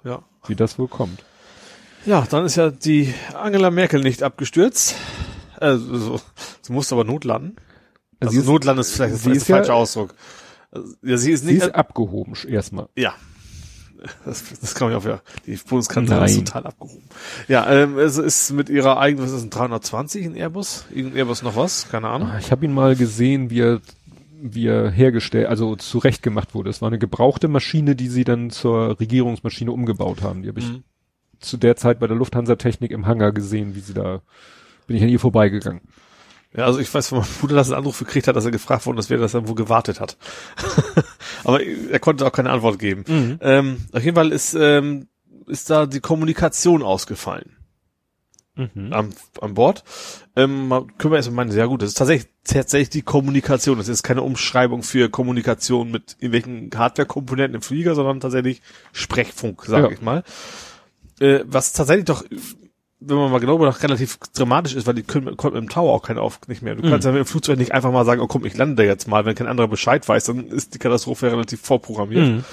Ja. 0.04 0.24
Wie 0.48 0.56
das 0.56 0.78
wohl 0.78 0.88
kommt. 0.88 1.24
Ja, 2.06 2.28
dann 2.30 2.46
ist 2.46 2.58
ja 2.58 2.70
die 2.70 3.14
Angela 3.34 3.72
Merkel 3.72 4.02
nicht 4.02 4.24
abgestürzt. 4.24 4.96
Also, 5.58 5.98
so, 5.98 6.22
sie 6.62 6.74
musste 6.74 6.96
aber 6.96 7.06
notlanden. 7.06 7.56
Also, 8.20 8.40
also 8.40 8.52
notlanden 8.52 8.82
ist 8.82 8.94
vielleicht 8.94 9.14
das 9.14 9.26
ist 9.26 9.48
der 9.48 9.56
falsche 9.56 9.72
ja, 9.72 9.78
Ausdruck. 9.78 10.14
Also, 10.72 10.96
ja, 11.02 11.18
sie 11.18 11.32
ist 11.32 11.46
nicht. 11.46 11.62
Sie 11.62 11.68
ist 11.68 11.76
abgehoben, 11.76 12.34
erstmal. 12.48 12.90
Ja, 12.98 13.16
das, 14.26 14.44
das 14.60 14.76
kann 14.76 14.90
man 14.90 14.98
auch 14.98 15.06
ja. 15.06 15.22
Die 15.46 15.56
Bundeskanzlerin 15.56 16.26
ist 16.26 16.38
total 16.40 16.68
abgehoben. 16.68 17.04
Ja, 17.48 17.70
ähm, 17.72 17.98
es 17.98 18.18
ist 18.18 18.52
mit 18.52 18.70
ihrer 18.70 19.00
eigenen, 19.00 19.26
was 19.26 19.32
ist 19.32 19.44
ein 19.44 19.50
320 19.50 20.26
in 20.26 20.36
Airbus? 20.36 20.86
Irgendein 20.90 21.20
Airbus 21.20 21.44
noch 21.44 21.56
was? 21.56 21.90
Keine 21.90 22.10
Ahnung. 22.10 22.32
Ich 22.40 22.52
habe 22.52 22.66
ihn 22.66 22.74
mal 22.74 22.96
gesehen, 22.96 23.50
wie 23.50 23.62
er, 23.62 23.82
wie 24.42 24.68
er 24.68 24.90
hergestellt, 24.92 25.48
also 25.48 25.76
zurechtgemacht 25.76 26.54
wurde. 26.54 26.70
Es 26.70 26.82
war 26.82 26.88
eine 26.88 27.00
gebrauchte 27.00 27.48
Maschine, 27.48 27.96
die 27.96 28.10
sie 28.10 28.24
dann 28.24 28.50
zur 28.50 29.00
Regierungsmaschine 29.00 29.72
umgebaut 29.72 30.22
haben. 30.22 30.44
Die 30.44 30.50
habe 30.50 30.60
ich 30.60 30.70
mhm. 30.70 30.84
zu 31.40 31.58
der 31.58 31.76
Zeit 31.76 32.00
bei 32.00 32.08
der 32.08 32.18
Lufthansa 32.18 32.56
Technik 32.56 32.92
im 32.92 33.08
Hangar 33.08 33.32
gesehen, 33.32 33.76
wie 33.76 33.82
sie 33.82 33.94
da, 33.94 34.22
bin 34.88 34.98
ich 34.98 35.04
an 35.04 35.10
ihr 35.10 35.20
vorbeigegangen. 35.20 35.82
Ja, 36.56 36.66
also 36.66 36.80
ich 36.80 36.94
weiß 36.94 37.08
von 37.08 37.20
meinem 37.20 37.28
Bruder, 37.40 37.56
dass 37.56 37.70
er 37.70 37.78
einen 37.78 37.84
Anruf 37.84 38.00
gekriegt 38.00 38.28
hat, 38.28 38.36
dass 38.36 38.46
er 38.46 38.52
gefragt 38.52 38.86
worden 38.86 38.98
ist, 38.98 39.10
wer 39.10 39.18
das 39.18 39.34
irgendwo 39.34 39.56
gewartet 39.56 40.00
hat. 40.00 40.18
Aber 41.44 41.62
er 41.64 42.00
konnte 42.00 42.26
auch 42.26 42.32
keine 42.32 42.52
Antwort 42.52 42.80
geben. 42.80 43.04
Mhm. 43.08 43.40
Ähm, 43.42 43.78
auf 43.92 44.04
jeden 44.04 44.16
Fall 44.16 44.32
ist, 44.32 44.54
ähm, 44.54 45.08
ist 45.48 45.70
da 45.70 45.86
die 45.86 46.00
Kommunikation 46.00 46.84
ausgefallen. 46.84 47.58
Mhm. 48.56 48.94
Am, 48.94 49.10
am 49.42 49.56
Bord. 49.56 49.84
Ähm, 50.36 50.70
können 51.00 51.12
wir 51.12 51.18
erstmal 51.18 51.38
meinen, 51.38 51.52
sehr 51.52 51.68
gut, 51.68 51.82
das 51.82 51.90
ist 51.90 51.98
tatsächlich, 51.98 52.32
tatsächlich 52.44 52.90
die 52.92 53.02
Kommunikation. 53.02 53.80
Das 53.80 53.88
ist 53.88 54.04
keine 54.04 54.22
Umschreibung 54.22 54.84
für 54.84 55.10
Kommunikation 55.10 55.90
mit 55.90 56.18
irgendwelchen 56.20 56.70
Hardware-Komponenten 56.76 57.56
im 57.56 57.62
Flieger, 57.64 57.96
sondern 57.96 58.20
tatsächlich 58.20 58.62
Sprechfunk, 58.92 59.64
sage 59.66 59.88
ja. 59.88 59.92
ich 59.92 60.02
mal. 60.02 60.24
Äh, 61.20 61.40
was 61.46 61.74
tatsächlich 61.74 62.06
doch 62.06 62.24
wenn 63.06 63.18
man 63.18 63.32
mal 63.32 63.40
genau 63.40 63.58
betrachtet, 63.58 63.84
relativ 63.84 64.18
dramatisch 64.34 64.76
ist, 64.76 64.88
weil 64.88 64.96
die 64.96 65.04
können, 65.04 65.38
kommt 65.38 65.54
mit 65.54 65.64
dem 65.64 65.70
Tower 65.70 65.94
auch 65.94 66.04
kein 66.04 66.18
auf, 66.18 66.40
nicht 66.48 66.62
mehr. 66.62 66.76
Du 66.76 66.86
mhm. 66.86 66.90
kannst 66.90 67.06
ja 67.06 67.12
mit 67.12 67.20
dem 67.20 67.26
Flugzeug 67.26 67.58
nicht 67.58 67.74
einfach 67.74 67.92
mal 67.92 68.06
sagen, 68.06 68.22
oh 68.22 68.28
komm, 68.28 68.46
ich 68.46 68.58
lande 68.58 68.76
da 68.76 68.84
jetzt 68.84 69.08
mal, 69.08 69.26
wenn 69.26 69.36
kein 69.36 69.48
anderer 69.48 69.68
Bescheid 69.68 70.08
weiß, 70.08 70.26
dann 70.26 70.48
ist 70.48 70.74
die 70.74 70.80
Katastrophe 70.80 71.32
relativ 71.32 71.62
vorprogrammiert. 71.62 72.28
Mhm. 72.28 72.44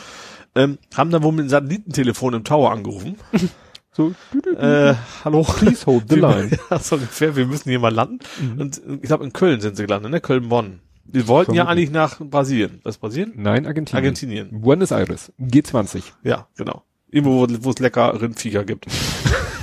Ähm, 0.54 0.78
haben 0.94 1.10
dann 1.10 1.22
wohl 1.22 1.32
mit 1.32 1.46
dem 1.46 1.48
Satellitentelefon 1.48 2.34
im 2.34 2.44
Tower 2.44 2.70
angerufen. 2.70 3.16
So, 3.92 4.14
äh, 4.56 4.94
hallo. 5.24 5.42
Please 5.42 5.84
hold 5.84 6.04
the 6.08 6.14
line. 6.14 6.50
ja, 6.70 6.78
so 6.78 6.94
ungefähr, 6.94 7.34
wir 7.34 7.44
müssen 7.44 7.70
hier 7.70 7.80
mal 7.80 7.92
landen. 7.92 8.20
Mhm. 8.40 8.60
Und 8.60 8.80
ich 8.86 9.02
glaube, 9.02 9.24
in 9.24 9.32
Köln 9.32 9.60
sind 9.60 9.76
sie 9.76 9.82
gelandet, 9.82 10.12
ne? 10.12 10.20
Köln-Bonn. 10.20 10.78
Die 11.04 11.26
wollten 11.26 11.54
ja 11.54 11.66
eigentlich 11.66 11.90
nach 11.90 12.20
Brasilien. 12.20 12.80
Was 12.84 12.98
Brasilien? 12.98 13.32
Nein, 13.34 13.66
Argentinien. 13.66 13.96
Argentinien. 13.96 14.60
Buenos 14.60 14.92
Aires. 14.92 15.32
G20. 15.40 16.04
Ja, 16.22 16.46
genau. 16.56 16.84
Irgendwo, 17.10 17.46
wo 17.64 17.70
es 17.70 17.80
lecker 17.80 18.20
Rindviecher 18.22 18.64
gibt. 18.64 18.86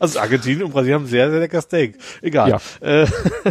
also 0.00 0.18
Argentinien 0.18 0.64
und 0.64 0.72
Brasilien 0.72 1.00
haben 1.00 1.06
sehr, 1.06 1.30
sehr 1.30 1.40
lecker 1.40 1.60
Steak. 1.60 1.98
Egal. 2.22 2.50
Ja. 2.50 2.60
Äh, 2.80 3.06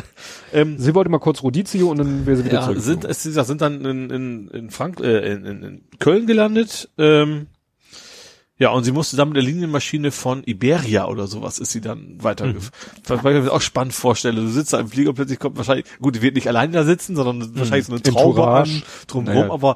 ähm, 0.53 0.77
sie 0.77 0.93
wollte 0.95 1.09
mal 1.09 1.19
kurz 1.19 1.43
Rodizio 1.43 1.89
und 1.89 1.97
dann 1.97 2.25
wäre 2.25 2.37
sie 2.37 2.45
wieder 2.45 2.55
ja, 2.55 2.65
zurück. 2.65 2.79
Sind, 2.81 3.05
es, 3.05 3.23
sind 3.23 3.61
dann 3.61 3.85
in, 3.85 4.09
in, 4.09 4.47
in, 4.49 4.69
Frank 4.69 4.99
äh, 4.99 5.33
in, 5.33 5.45
in, 5.45 5.63
in 5.63 5.81
Köln 5.99 6.27
gelandet. 6.27 6.89
Ähm, 6.97 7.47
ja, 8.57 8.69
und 8.69 8.85
sie 8.85 8.93
musste 8.93 9.17
dann 9.17 9.29
mit 9.29 9.35
der 9.35 9.43
Linienmaschine 9.43 10.11
von 10.11 10.41
Iberia 10.45 11.07
oder 11.07 11.27
sowas 11.27 11.59
ist 11.59 11.71
sie 11.71 11.81
dann 11.81 12.23
weitergefahren. 12.23 12.71
Mhm. 12.97 13.23
Was 13.23 13.35
ich 13.35 13.43
mir 13.43 13.51
auch 13.51 13.61
spannend 13.61 13.93
vorstelle. 13.93 14.39
Du 14.39 14.47
sitzt 14.47 14.71
da 14.71 14.79
im 14.79 14.87
Flieger 14.87 15.09
und 15.09 15.15
plötzlich 15.15 15.39
kommt 15.39 15.57
wahrscheinlich, 15.57 15.85
gut, 15.99 16.15
die 16.15 16.21
wird 16.21 16.35
nicht 16.35 16.47
alleine 16.47 16.71
da 16.71 16.83
sitzen, 16.85 17.17
sondern 17.17 17.57
wahrscheinlich 17.59 17.87
so 17.87 17.91
eine 17.91 18.01
Traube 18.01 18.47
an, 18.47 18.83
drumherum, 19.07 19.41
naja. 19.41 19.53
aber 19.53 19.75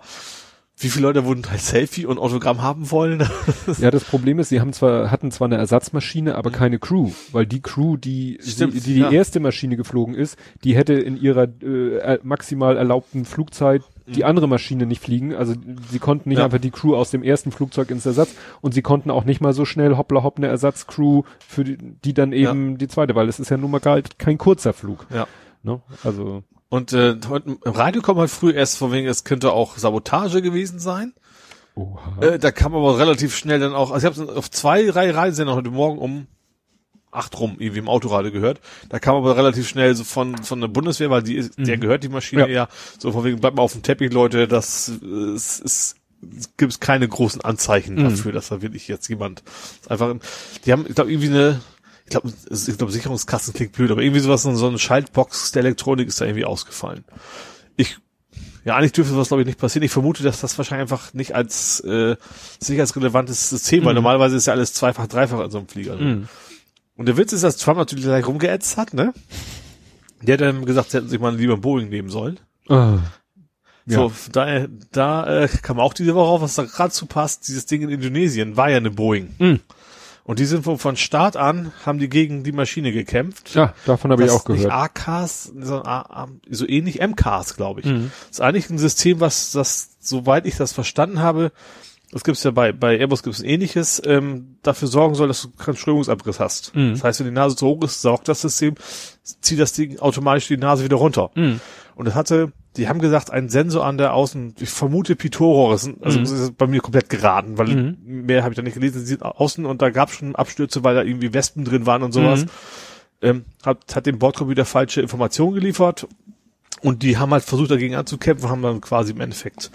wie 0.81 0.89
viele 0.89 1.07
Leute 1.07 1.26
wurden 1.26 1.43
halt 1.49 1.60
Selfie 1.60 2.06
und 2.06 2.18
Autogramm 2.18 2.61
haben 2.61 2.89
wollen? 2.89 3.27
ja, 3.80 3.91
das 3.91 4.06
Problem 4.06 4.39
ist, 4.39 4.47
sie 4.47 4.61
haben 4.61 4.72
zwar, 4.72 5.11
hatten 5.11 5.30
zwar 5.30 5.47
eine 5.47 5.57
Ersatzmaschine, 5.57 6.35
aber 6.35 6.51
mhm. 6.51 6.53
keine 6.53 6.80
Crew, 6.80 7.11
weil 7.34 7.45
die 7.45 7.61
Crew, 7.61 7.97
die, 7.97 8.39
Stimmt, 8.41 8.73
die, 8.73 8.80
die, 8.80 8.93
die 8.93 8.99
ja. 9.01 9.11
erste 9.11 9.41
Maschine 9.41 9.76
geflogen 9.76 10.15
ist, 10.15 10.38
die 10.64 10.76
hätte 10.76 10.93
in 10.93 11.18
ihrer 11.18 11.49
äh, 11.61 12.19
maximal 12.23 12.77
erlaubten 12.77 13.26
Flugzeit 13.26 13.84
die 14.07 14.22
mhm. 14.22 14.26
andere 14.26 14.47
Maschine 14.47 14.85
nicht 14.85 15.01
fliegen. 15.01 15.35
Also 15.35 15.53
sie 15.91 15.99
konnten 15.99 16.30
nicht 16.30 16.39
ja. 16.39 16.45
einfach 16.45 16.60
die 16.60 16.72
Crew 16.72 16.95
aus 16.95 17.11
dem 17.11 17.23
ersten 17.23 17.51
Flugzeug 17.51 17.91
ins 17.91 18.06
Ersatz 18.06 18.34
und 18.61 18.73
sie 18.73 18.81
konnten 18.81 19.11
auch 19.11 19.26
nicht 19.26 19.41
mal 19.41 19.53
so 19.53 19.65
schnell 19.65 19.97
hoppla 19.97 20.23
hopp 20.23 20.38
eine 20.38 20.47
Ersatzcrew 20.47 21.23
für 21.45 21.65
die, 21.65 21.77
die 21.77 22.14
dann 22.14 22.31
eben 22.31 22.72
ja. 22.72 22.77
die 22.77 22.88
zweite, 22.88 23.15
weil 23.15 23.27
es 23.27 23.39
ist 23.39 23.49
ja 23.49 23.57
nun 23.57 23.72
mal 23.72 23.80
gar 23.80 24.01
kein 24.18 24.38
kurzer 24.38 24.72
Flug. 24.72 25.06
Ja. 25.14 25.27
Ne? 25.61 25.81
Also 26.03 26.43
und 26.69 26.93
äh, 26.93 27.15
heute 27.27 27.57
im 27.63 27.71
Radio 27.71 28.01
kommt 28.01 28.19
halt 28.19 28.29
früh 28.29 28.51
erst 28.51 28.77
von 28.77 28.91
wegen, 28.91 29.07
es 29.07 29.23
könnte 29.23 29.51
auch 29.53 29.77
Sabotage 29.77 30.41
gewesen 30.41 30.79
sein. 30.79 31.13
Oha. 31.75 32.21
Äh, 32.21 32.39
da 32.39 32.51
kam 32.51 32.75
aber 32.75 32.97
relativ 32.99 33.35
schnell 33.35 33.59
dann 33.59 33.73
auch, 33.73 33.91
also 33.91 34.07
ich 34.07 34.17
habe 34.19 34.35
auf 34.35 34.51
zwei, 34.51 34.85
drei 34.85 35.11
Reisen 35.11 35.45
noch 35.45 35.55
heute 35.55 35.71
Morgen 35.71 35.97
um 35.99 36.27
acht 37.11 37.39
rum 37.39 37.55
irgendwie 37.57 37.79
im 37.79 37.89
Autoradio 37.89 38.31
gehört. 38.31 38.59
Da 38.89 38.99
kam 38.99 39.15
aber 39.15 39.35
relativ 39.35 39.67
schnell 39.67 39.95
so 39.95 40.03
von, 40.03 40.37
von 40.43 40.61
der 40.61 40.67
Bundeswehr, 40.67 41.09
weil 41.09 41.23
die 41.23 41.35
ist, 41.37 41.57
der 41.57 41.77
Mhm. 41.77 41.81
gehört 41.81 42.03
die 42.03 42.09
Maschine 42.09 42.47
Ja. 42.51 42.67
so 42.99 43.11
von 43.11 43.23
wegen, 43.23 43.39
bleibt 43.39 43.55
mal 43.55 43.63
auf 43.63 43.73
dem 43.73 43.81
Teppich, 43.81 44.13
Leute, 44.13 44.47
das 44.47 44.91
äh, 45.01 45.05
es 45.33 45.59
ist 45.59 45.95
gibt 46.57 46.73
es 46.73 46.79
keine 46.81 47.07
großen 47.07 47.39
Anzeichen 47.41 47.95
Mhm. 47.95 48.03
dafür, 48.03 48.31
dass 48.33 48.49
da 48.49 48.61
wirklich 48.61 48.87
jetzt 48.89 49.07
jemand 49.07 49.41
einfach, 49.87 50.13
die 50.65 50.71
haben, 50.73 50.85
ich 50.87 50.93
glaube, 50.93 51.09
irgendwie 51.11 51.29
eine, 51.29 51.61
ich 52.10 52.22
glaube, 52.22 52.34
ich 52.49 52.77
glaube, 52.77 52.91
Sicherungskasten 52.91 53.53
klingt 53.53 53.73
blöd, 53.73 53.91
aber 53.91 54.02
irgendwie 54.02 54.19
sowas, 54.19 54.41
so 54.41 54.53
so 54.56 54.68
eine 54.68 54.80
Schaltbox 54.80 55.52
der 55.52 55.61
Elektronik 55.61 56.07
ist 56.07 56.19
da 56.19 56.26
irgendwie 56.26 56.45
ausgefallen. 56.45 57.03
Ich, 57.77 57.98
ja, 58.65 58.76
eigentlich 58.76 58.94
dürfte 58.94 59.14
sowas, 59.14 59.27
glaube 59.27 59.44
ich, 59.44 59.48
nicht 59.48 59.60
passieren. 59.60 59.84
Ich 59.84 59.91
vermute, 59.91 60.23
dass 60.23 60.41
das 60.41 60.57
wahrscheinlich 60.57 60.81
einfach 60.81 61.14
nicht 61.14 61.36
als 61.36 61.80
äh, 61.81 62.15
sicherheitsrelevantes 62.60 63.49
System, 63.49 63.86
weil 63.86 63.94
normalerweise 63.94 64.36
ist 64.36 64.48
ja 64.48 64.53
alles 64.53 64.73
zweifach, 64.73 65.07
dreifach 65.07 65.40
an 65.40 65.52
so 65.52 65.60
einem 65.60 65.68
Flieger. 65.68 65.95
Mhm. 65.95 66.27
Und 66.95 67.06
der 67.06 67.15
Witz 67.15 67.31
ist, 67.31 67.44
dass 67.44 67.57
Trump 67.57 67.77
natürlich 67.77 68.06
gleich 68.06 68.27
rumgeätzt 68.27 68.76
hat, 68.76 68.94
ne? 68.94 69.14
Der 70.22 70.34
hat 70.34 70.41
dann 70.41 70.65
gesagt, 70.65 70.91
sie 70.91 70.98
hätten 70.98 71.10
sich 71.10 71.19
mal 71.19 71.36
lieber 71.36 71.53
ein 71.53 71.61
Boeing 71.61 71.90
nehmen 71.90 72.10
sollen. 72.10 72.40
Ah. 72.68 72.98
So, 73.86 74.11
da, 74.31 74.68
da 74.91 75.44
äh, 75.44 75.48
kam 75.48 75.80
auch 75.80 75.94
diese 75.94 76.14
Woche 76.14 76.30
auf, 76.30 76.41
was 76.41 76.56
da 76.56 76.64
gerade 76.64 76.91
zu 76.91 77.06
passt, 77.06 77.48
dieses 77.48 77.65
Ding 77.65 77.81
in 77.81 77.90
Indonesien 77.90 78.57
war 78.57 78.69
ja 78.69 78.77
eine 78.77 78.91
Boeing. 78.91 79.36
Mhm. 79.40 79.60
Und 80.30 80.38
die 80.38 80.45
sind 80.45 80.64
von, 80.64 80.77
von 80.77 80.95
Start 80.95 81.38
an, 81.38 81.72
haben 81.88 81.97
die 81.97 82.07
gegen 82.07 82.43
die 82.43 82.51
Maschine 82.51 82.91
gekämpft. 82.91 83.56
Ja, 83.56 83.73
davon 83.88 84.11
habe 84.11 84.22
ich 84.22 84.30
Das 84.30 84.39
auch 84.39 84.47
Nicht 84.47 84.61
gehört. 84.61 84.73
A-Cars, 84.76 85.45
sondern 85.45 85.88
A, 85.88 86.01
A, 86.01 86.27
so 86.47 86.69
ähnlich 86.69 87.01
M-Cars, 87.01 87.56
glaube 87.56 87.80
ich. 87.80 87.88
Mhm. 87.88 88.11
Das 88.27 88.38
ist 88.38 88.41
eigentlich 88.41 88.69
ein 88.69 88.77
System, 88.77 89.22
was, 89.22 89.53
das, 89.53 89.97
soweit 89.99 90.45
ich 90.45 90.56
das 90.56 90.72
verstanden 90.72 91.19
habe, 91.19 91.51
das 92.11 92.23
gibt's 92.23 92.43
ja 92.43 92.51
bei, 92.51 92.72
bei 92.72 92.99
Airbus 92.99 93.23
gibt's 93.23 93.39
ein 93.39 93.45
ähnliches, 93.45 94.03
ähm, 94.06 94.57
dafür 94.61 94.88
sorgen 94.88 95.15
soll, 95.15 95.30
dass 95.30 95.41
du 95.41 95.49
keinen 95.49 95.77
Strömungsabriss 95.77 96.39
hast. 96.39 96.76
Mhm. 96.76 96.91
Das 96.91 97.03
heißt, 97.03 97.22
wenn 97.22 97.26
die 97.26 97.34
Nase 97.34 97.56
zu 97.56 97.65
hoch 97.65 97.84
ist, 97.84 97.99
saugt 98.03 98.27
das 98.27 98.41
System, 98.41 98.76
zieht 99.23 99.60
das 99.60 99.73
Ding 99.73 99.97
automatisch 99.97 100.47
die 100.47 100.57
Nase 100.57 100.84
wieder 100.84 100.97
runter. 100.97 101.31
Mhm. 101.34 101.60
Und 101.95 102.07
es 102.07 102.14
hatte, 102.14 102.51
die 102.80 102.89
haben 102.89 102.99
gesagt, 102.99 103.30
ein 103.31 103.49
Sensor 103.49 103.85
an 103.85 103.97
der 103.97 104.14
Außen, 104.14 104.56
ich 104.60 104.69
vermute 104.69 105.15
das 105.15 105.81
sind- 105.81 106.03
also 106.03 106.19
Mhm. 106.19 106.23
das 106.23 106.31
ist 106.31 106.57
bei 106.57 106.65
mir 106.68 106.81
komplett 106.81 107.10
geraten, 107.10 107.57
weil 107.57 107.68
Mhm. 107.68 107.97
mehr 108.26 108.41
habe 108.43 108.53
ich 108.53 108.56
da 108.57 108.61
nicht 108.64 108.73
gelesen, 108.73 108.99
sie 109.01 109.06
sind 109.07 109.23
außen 109.23 109.65
und 109.65 109.81
da 109.81 109.89
gab 109.91 110.11
schon 110.11 110.35
Abstürze, 110.35 110.84
weil 110.84 110.95
da 110.95 111.03
irgendwie 111.03 111.34
Wespen 111.34 111.64
drin 111.65 111.85
waren 111.85 112.01
und 112.03 112.11
sowas. 112.11 112.41
Mhm. 112.45 112.49
Ähm, 113.22 113.45
hat, 113.65 113.95
hat 113.95 114.06
dem 114.06 114.18
Bordcomputer 114.18 114.65
falsche 114.65 115.01
Informationen 115.01 115.53
geliefert 115.53 116.07
und 116.81 117.03
die 117.03 117.18
haben 117.18 117.31
halt 117.34 117.43
versucht 117.43 117.69
dagegen 117.72 117.95
anzukämpfen, 117.95 118.49
haben 118.49 118.61
dann 118.61 118.81
quasi 118.81 119.11
im 119.11 119.19
Endeffekt 119.22 119.69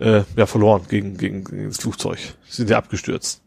äh, 0.00 0.22
ja 0.36 0.46
verloren 0.46 0.82
gegen, 0.88 1.16
gegen, 1.16 1.44
gegen 1.44 1.68
das 1.68 1.78
Flugzeug. 1.78 2.18
Sie 2.48 2.56
sind 2.56 2.70
ja 2.70 2.78
abgestürzt. 2.78 3.40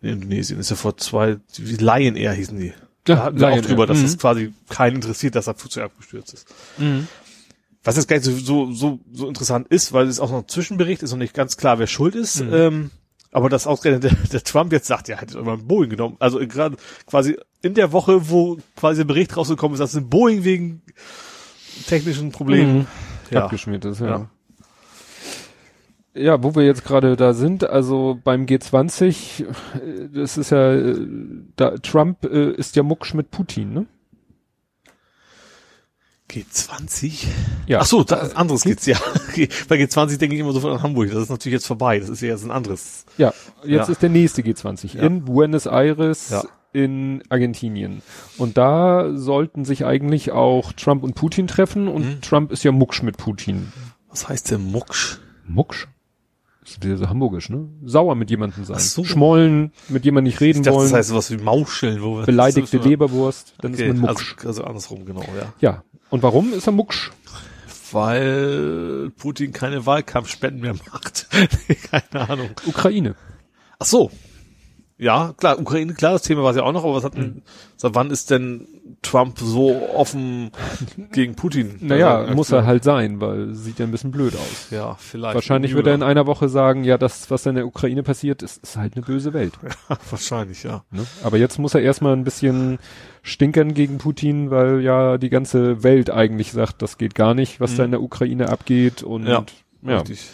In 0.00 0.08
Indonesien 0.14 0.58
ist 0.58 0.70
ja 0.70 0.76
vor 0.76 0.96
zwei, 0.96 1.36
wie 1.58 1.76
Lion 1.76 2.16
Air 2.16 2.32
hießen 2.32 2.58
die. 2.58 2.72
Ja, 3.06 3.16
Da 3.16 3.22
hatten 3.24 3.40
wir 3.40 3.48
auch 3.50 3.60
drüber, 3.60 3.86
dass 3.86 3.98
Mhm. 3.98 4.04
es 4.06 4.16
quasi 4.18 4.54
keinen 4.70 4.96
interessiert, 4.96 5.34
dass 5.34 5.44
das 5.44 5.60
Flugzeug 5.60 5.84
abgestürzt 5.84 6.32
ist. 6.32 6.46
Mhm. 6.78 7.08
Was 7.84 7.96
jetzt 7.96 8.06
gar 8.08 8.16
nicht 8.16 8.24
so, 8.24 8.32
so, 8.32 8.72
so, 8.72 9.00
so 9.12 9.28
interessant 9.28 9.66
ist, 9.68 9.92
weil 9.92 10.06
es 10.06 10.20
auch 10.20 10.30
noch 10.30 10.42
ein 10.42 10.48
Zwischenbericht 10.48 11.02
ist 11.02 11.10
noch 11.10 11.18
nicht 11.18 11.34
ganz 11.34 11.56
klar, 11.56 11.78
wer 11.78 11.88
schuld 11.88 12.14
ist. 12.14 12.44
Mhm. 12.44 12.54
Ähm, 12.54 12.90
aber 13.32 13.48
dass 13.48 13.66
ausgerechnet 13.66 14.04
der, 14.04 14.28
der 14.32 14.44
Trump 14.44 14.72
jetzt 14.72 14.86
sagt, 14.86 15.08
ja, 15.08 15.16
hättet 15.16 15.36
ihr 15.36 15.42
mal 15.42 15.54
ein 15.54 15.66
Boeing 15.66 15.90
genommen. 15.90 16.16
Also 16.20 16.38
gerade 16.46 16.76
quasi 17.06 17.36
in 17.62 17.74
der 17.74 17.92
Woche, 17.92 18.30
wo 18.30 18.58
quasi 18.76 19.00
der 19.00 19.06
Bericht 19.06 19.36
rausgekommen 19.36 19.74
ist, 19.74 19.80
dass 19.80 19.96
ein 19.96 20.08
Boeing 20.08 20.44
wegen 20.44 20.82
technischen 21.86 22.30
Problemen. 22.30 22.80
Mhm. 22.80 22.86
Ja. 23.30 23.44
Abgeschmiert 23.44 23.84
ist, 23.86 24.00
ja. 24.00 24.28
Ja. 26.14 26.22
ja. 26.22 26.42
wo 26.42 26.54
wir 26.54 26.64
jetzt 26.64 26.84
gerade 26.84 27.16
da 27.16 27.32
sind, 27.32 27.64
also 27.64 28.18
beim 28.22 28.44
G20, 28.44 29.44
äh, 29.44 30.08
das 30.12 30.36
ist 30.36 30.50
ja, 30.50 30.74
äh, 30.74 31.06
da, 31.56 31.78
Trump 31.78 32.24
äh, 32.24 32.52
ist 32.52 32.76
ja 32.76 32.82
mucksch 32.82 33.14
mit 33.14 33.30
Putin, 33.30 33.72
ne? 33.72 33.86
G20? 36.32 37.26
Ja. 37.66 37.80
Ach 37.80 37.86
so, 37.86 38.04
da, 38.04 38.16
anderes 38.34 38.62
geht's 38.62 38.86
ja. 38.86 38.96
Bei 39.68 39.76
G20 39.76 40.18
denke 40.18 40.34
ich 40.34 40.40
immer 40.40 40.52
sofort 40.52 40.74
an 40.74 40.82
Hamburg. 40.82 41.10
Das 41.12 41.22
ist 41.22 41.30
natürlich 41.30 41.54
jetzt 41.54 41.66
vorbei. 41.66 41.98
Das 41.98 42.08
ist 42.08 42.20
ja 42.20 42.28
jetzt 42.28 42.44
ein 42.44 42.50
anderes. 42.50 43.04
Ja, 43.18 43.32
jetzt 43.64 43.86
Ja. 43.88 43.92
ist 43.92 44.02
der 44.02 44.10
nächste 44.10 44.42
G20 44.42 44.94
Ja. 44.94 45.02
in 45.02 45.24
Buenos 45.24 45.66
Aires 45.66 46.30
Ja. 46.30 46.42
in 46.72 47.22
Argentinien. 47.28 48.02
Und 48.38 48.56
da 48.56 49.10
sollten 49.16 49.64
sich 49.64 49.84
eigentlich 49.84 50.32
auch 50.32 50.72
Trump 50.72 51.02
und 51.02 51.14
Putin 51.14 51.46
treffen 51.46 51.88
und 51.88 52.04
Mhm. 52.06 52.20
Trump 52.22 52.52
ist 52.52 52.64
ja 52.64 52.72
mucksch 52.72 53.02
mit 53.02 53.16
Putin. 53.18 53.72
Was 54.08 54.28
heißt 54.28 54.50
denn 54.50 54.70
Mucksch? 54.70 55.18
Mucksch? 55.46 55.86
Ist 56.64 56.84
wieder 56.84 56.96
so 56.96 57.08
hamburgisch, 57.08 57.48
ne? 57.48 57.68
Sauer 57.84 58.14
mit 58.14 58.30
jemandem 58.30 58.64
sein. 58.64 58.76
Ach 58.78 58.80
so. 58.80 59.02
Schmollen, 59.04 59.72
mit 59.88 60.04
jemandem 60.04 60.30
nicht 60.30 60.40
reden 60.40 60.62
dachte, 60.62 60.76
wollen. 60.76 60.90
das 60.90 60.98
heißt 60.98 61.08
sowas 61.08 61.30
wie 61.32 61.36
Mauscheln. 61.38 62.02
Wo 62.02 62.18
wir- 62.18 62.26
beleidigte 62.26 62.60
das 62.76 62.80
ist- 62.86 62.88
Leberwurst, 62.90 63.54
dann 63.60 63.74
Okay, 63.74 63.88
ist 63.88 63.96
man 63.98 64.10
mucksch. 64.12 64.34
also, 64.38 64.48
also 64.48 64.64
andersrum, 64.64 65.04
genau, 65.04 65.22
ja. 65.36 65.52
ja. 65.60 65.84
Und 66.10 66.22
warum 66.22 66.52
ist 66.52 66.66
er 66.68 66.72
mucksch? 66.72 67.10
Weil 67.90 69.10
Putin 69.18 69.52
keine 69.52 69.84
Wahlkampfspenden 69.86 70.60
mehr 70.62 70.74
macht. 70.92 71.26
keine 71.90 72.28
Ahnung. 72.28 72.50
Ukraine. 72.66 73.14
Ach 73.78 73.86
so. 73.86 74.10
Ja, 75.02 75.34
klar, 75.36 75.58
Ukraine, 75.58 75.94
klar, 75.94 76.12
das 76.12 76.22
Thema 76.22 76.44
war 76.44 76.50
es 76.50 76.56
ja 76.56 76.62
auch 76.62 76.72
noch, 76.72 76.84
aber 76.84 76.94
was 76.94 77.02
hat 77.02 77.16
denn, 77.16 77.42
seit 77.76 77.94
wann 77.96 78.10
ist 78.10 78.30
denn 78.30 78.68
Trump 79.02 79.36
so 79.40 79.88
offen 79.96 80.52
gegen 81.12 81.34
Putin? 81.34 81.74
Naja, 81.80 82.18
Also, 82.18 82.34
muss 82.34 82.52
er 82.52 82.66
halt 82.66 82.84
sein, 82.84 83.20
weil 83.20 83.52
sieht 83.52 83.80
ja 83.80 83.84
ein 83.84 83.90
bisschen 83.90 84.12
blöd 84.12 84.34
aus. 84.36 84.68
Ja, 84.70 84.94
vielleicht. 84.94 85.34
Wahrscheinlich 85.34 85.74
wird 85.74 85.88
er 85.88 85.94
in 85.96 86.04
einer 86.04 86.26
Woche 86.28 86.48
sagen, 86.48 86.84
ja, 86.84 86.98
das, 86.98 87.32
was 87.32 87.44
in 87.46 87.56
der 87.56 87.66
Ukraine 87.66 88.04
passiert, 88.04 88.42
ist, 88.44 88.62
ist 88.62 88.76
halt 88.76 88.94
eine 88.94 89.04
böse 89.04 89.32
Welt. 89.32 89.54
Wahrscheinlich, 90.10 90.62
ja. 90.62 90.84
Ne? 90.92 91.04
Aber 91.24 91.36
jetzt 91.36 91.58
muss 91.58 91.74
er 91.74 91.80
erstmal 91.82 92.12
ein 92.12 92.22
bisschen 92.22 92.78
stinkern 93.22 93.74
gegen 93.74 93.98
Putin, 93.98 94.52
weil 94.52 94.82
ja 94.82 95.18
die 95.18 95.30
ganze 95.30 95.82
Welt 95.82 96.10
eigentlich 96.10 96.52
sagt, 96.52 96.80
das 96.80 96.96
geht 96.96 97.16
gar 97.16 97.34
nicht, 97.34 97.58
was 97.60 97.72
Mhm. 97.72 97.76
da 97.76 97.84
in 97.86 97.90
der 97.90 98.02
Ukraine 98.02 98.48
abgeht 98.50 99.02
und 99.02 99.26
Ja, 99.26 99.44
ja, 99.82 99.96
Richtig. 99.98 100.28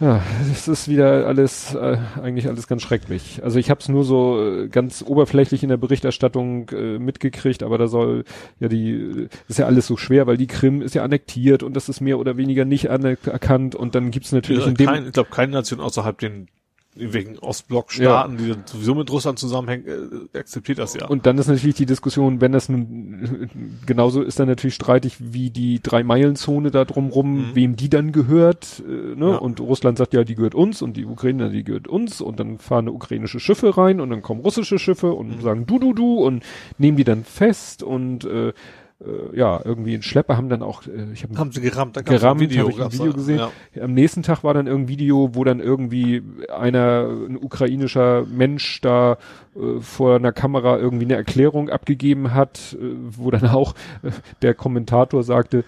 Ja 0.00 0.22
es 0.50 0.68
ist 0.68 0.88
wieder 0.88 1.26
alles 1.26 1.74
äh, 1.74 1.98
eigentlich 2.22 2.48
alles 2.48 2.66
ganz 2.66 2.82
schrecklich. 2.82 3.40
Also 3.42 3.58
ich 3.58 3.70
habe 3.70 3.80
es 3.80 3.88
nur 3.88 4.04
so 4.04 4.40
äh, 4.40 4.68
ganz 4.68 5.02
oberflächlich 5.06 5.62
in 5.62 5.68
der 5.68 5.76
Berichterstattung 5.76 6.68
äh, 6.70 6.98
mitgekriegt, 6.98 7.62
aber 7.62 7.78
da 7.78 7.88
soll 7.88 8.24
ja 8.60 8.68
die 8.68 8.92
äh, 8.92 9.28
ist 9.48 9.58
ja 9.58 9.66
alles 9.66 9.86
so 9.86 9.96
schwer, 9.96 10.26
weil 10.26 10.36
die 10.36 10.46
Krim 10.46 10.82
ist 10.82 10.94
ja 10.94 11.02
annektiert 11.02 11.62
und 11.62 11.74
das 11.74 11.88
ist 11.88 12.00
mehr 12.00 12.18
oder 12.18 12.36
weniger 12.36 12.64
nicht 12.64 12.90
anerkannt 12.90 13.74
und 13.74 13.94
dann 13.94 14.10
gibt's 14.10 14.32
natürlich 14.32 14.64
Ja, 14.64 14.68
in 14.70 14.74
dem 14.74 14.86
kein, 14.86 15.06
ich 15.06 15.12
glaube, 15.12 15.30
keine 15.30 15.52
Nation 15.52 15.80
außerhalb 15.80 16.18
den 16.18 16.48
irgendwelchen 16.96 17.38
Ostblock-Staaten, 17.38 18.36
die 18.38 18.48
dann 18.48 18.62
sowieso 18.66 18.94
mit 18.94 19.10
Russland 19.10 19.38
zusammenhängen, 19.38 20.28
äh, 20.34 20.38
akzeptiert 20.38 20.78
das 20.78 20.94
ja. 20.94 21.06
Und 21.06 21.26
dann 21.26 21.38
ist 21.38 21.46
natürlich 21.48 21.76
die 21.76 21.86
Diskussion, 21.86 22.40
wenn 22.40 22.52
das 22.52 22.68
nun 22.68 23.50
genauso 23.86 24.22
ist, 24.22 24.38
dann 24.40 24.48
natürlich 24.48 24.74
streitig, 24.74 25.16
wie 25.20 25.50
die 25.50 25.80
Drei-Meilen-Zone 25.82 26.70
da 26.70 26.84
drumrum, 26.84 27.50
Mhm. 27.50 27.54
wem 27.54 27.76
die 27.76 27.88
dann 27.90 28.12
gehört. 28.12 28.82
Äh, 28.86 29.14
ne? 29.16 29.30
Ja. 29.30 29.36
Und 29.36 29.60
Russland 29.60 29.98
sagt 29.98 30.14
ja, 30.14 30.24
die 30.24 30.34
gehört 30.34 30.54
uns 30.54 30.82
und 30.82 30.96
die 30.96 31.04
Ukraine, 31.04 31.50
die 31.50 31.64
gehört 31.64 31.88
uns. 31.88 32.20
Und 32.20 32.40
dann 32.40 32.58
fahren 32.58 32.88
ukrainische 32.88 33.40
Schiffe 33.40 33.76
rein 33.76 34.00
und 34.00 34.10
dann 34.10 34.22
kommen 34.22 34.40
russische 34.40 34.78
Schiffe 34.78 35.12
und 35.12 35.36
Mhm. 35.36 35.40
sagen 35.42 35.66
du, 35.66 35.78
du, 35.78 35.92
du 35.92 36.14
und 36.24 36.42
nehmen 36.78 36.96
die 36.96 37.04
dann 37.04 37.24
fest 37.24 37.82
und 37.82 38.24
äh, 38.24 38.52
äh, 39.00 39.36
ja, 39.36 39.60
irgendwie 39.62 39.94
ein 39.94 40.02
Schlepper 40.02 40.36
haben 40.36 40.48
dann 40.48 40.62
auch, 40.62 40.86
äh, 40.86 41.12
ich 41.12 41.22
habe 41.22 41.36
haben 41.36 41.52
sie 41.52 41.60
gerammt, 41.60 41.96
da 41.96 42.02
gerammt, 42.02 42.40
ein 42.40 42.50
Video, 42.50 42.64
hab 42.66 42.72
ich 42.72 42.80
ein 42.80 42.92
Video 42.92 43.12
gesehen. 43.12 43.38
Ja. 43.74 43.82
Am 43.82 43.92
nächsten 43.92 44.22
Tag 44.22 44.42
war 44.42 44.54
dann 44.54 44.66
irgendein 44.66 44.88
Video, 44.88 45.34
wo 45.34 45.44
dann 45.44 45.60
irgendwie 45.60 46.22
einer, 46.48 47.08
ein 47.28 47.36
ukrainischer 47.36 48.24
Mensch 48.24 48.80
da 48.80 49.18
äh, 49.54 49.80
vor 49.80 50.16
einer 50.16 50.32
Kamera 50.32 50.78
irgendwie 50.78 51.04
eine 51.04 51.14
Erklärung 51.14 51.68
abgegeben 51.68 52.32
hat, 52.32 52.76
äh, 52.80 52.94
wo 53.10 53.30
dann 53.30 53.48
auch 53.48 53.74
äh, 54.02 54.10
der 54.42 54.54
Kommentator 54.54 55.22
sagte, 55.22 55.64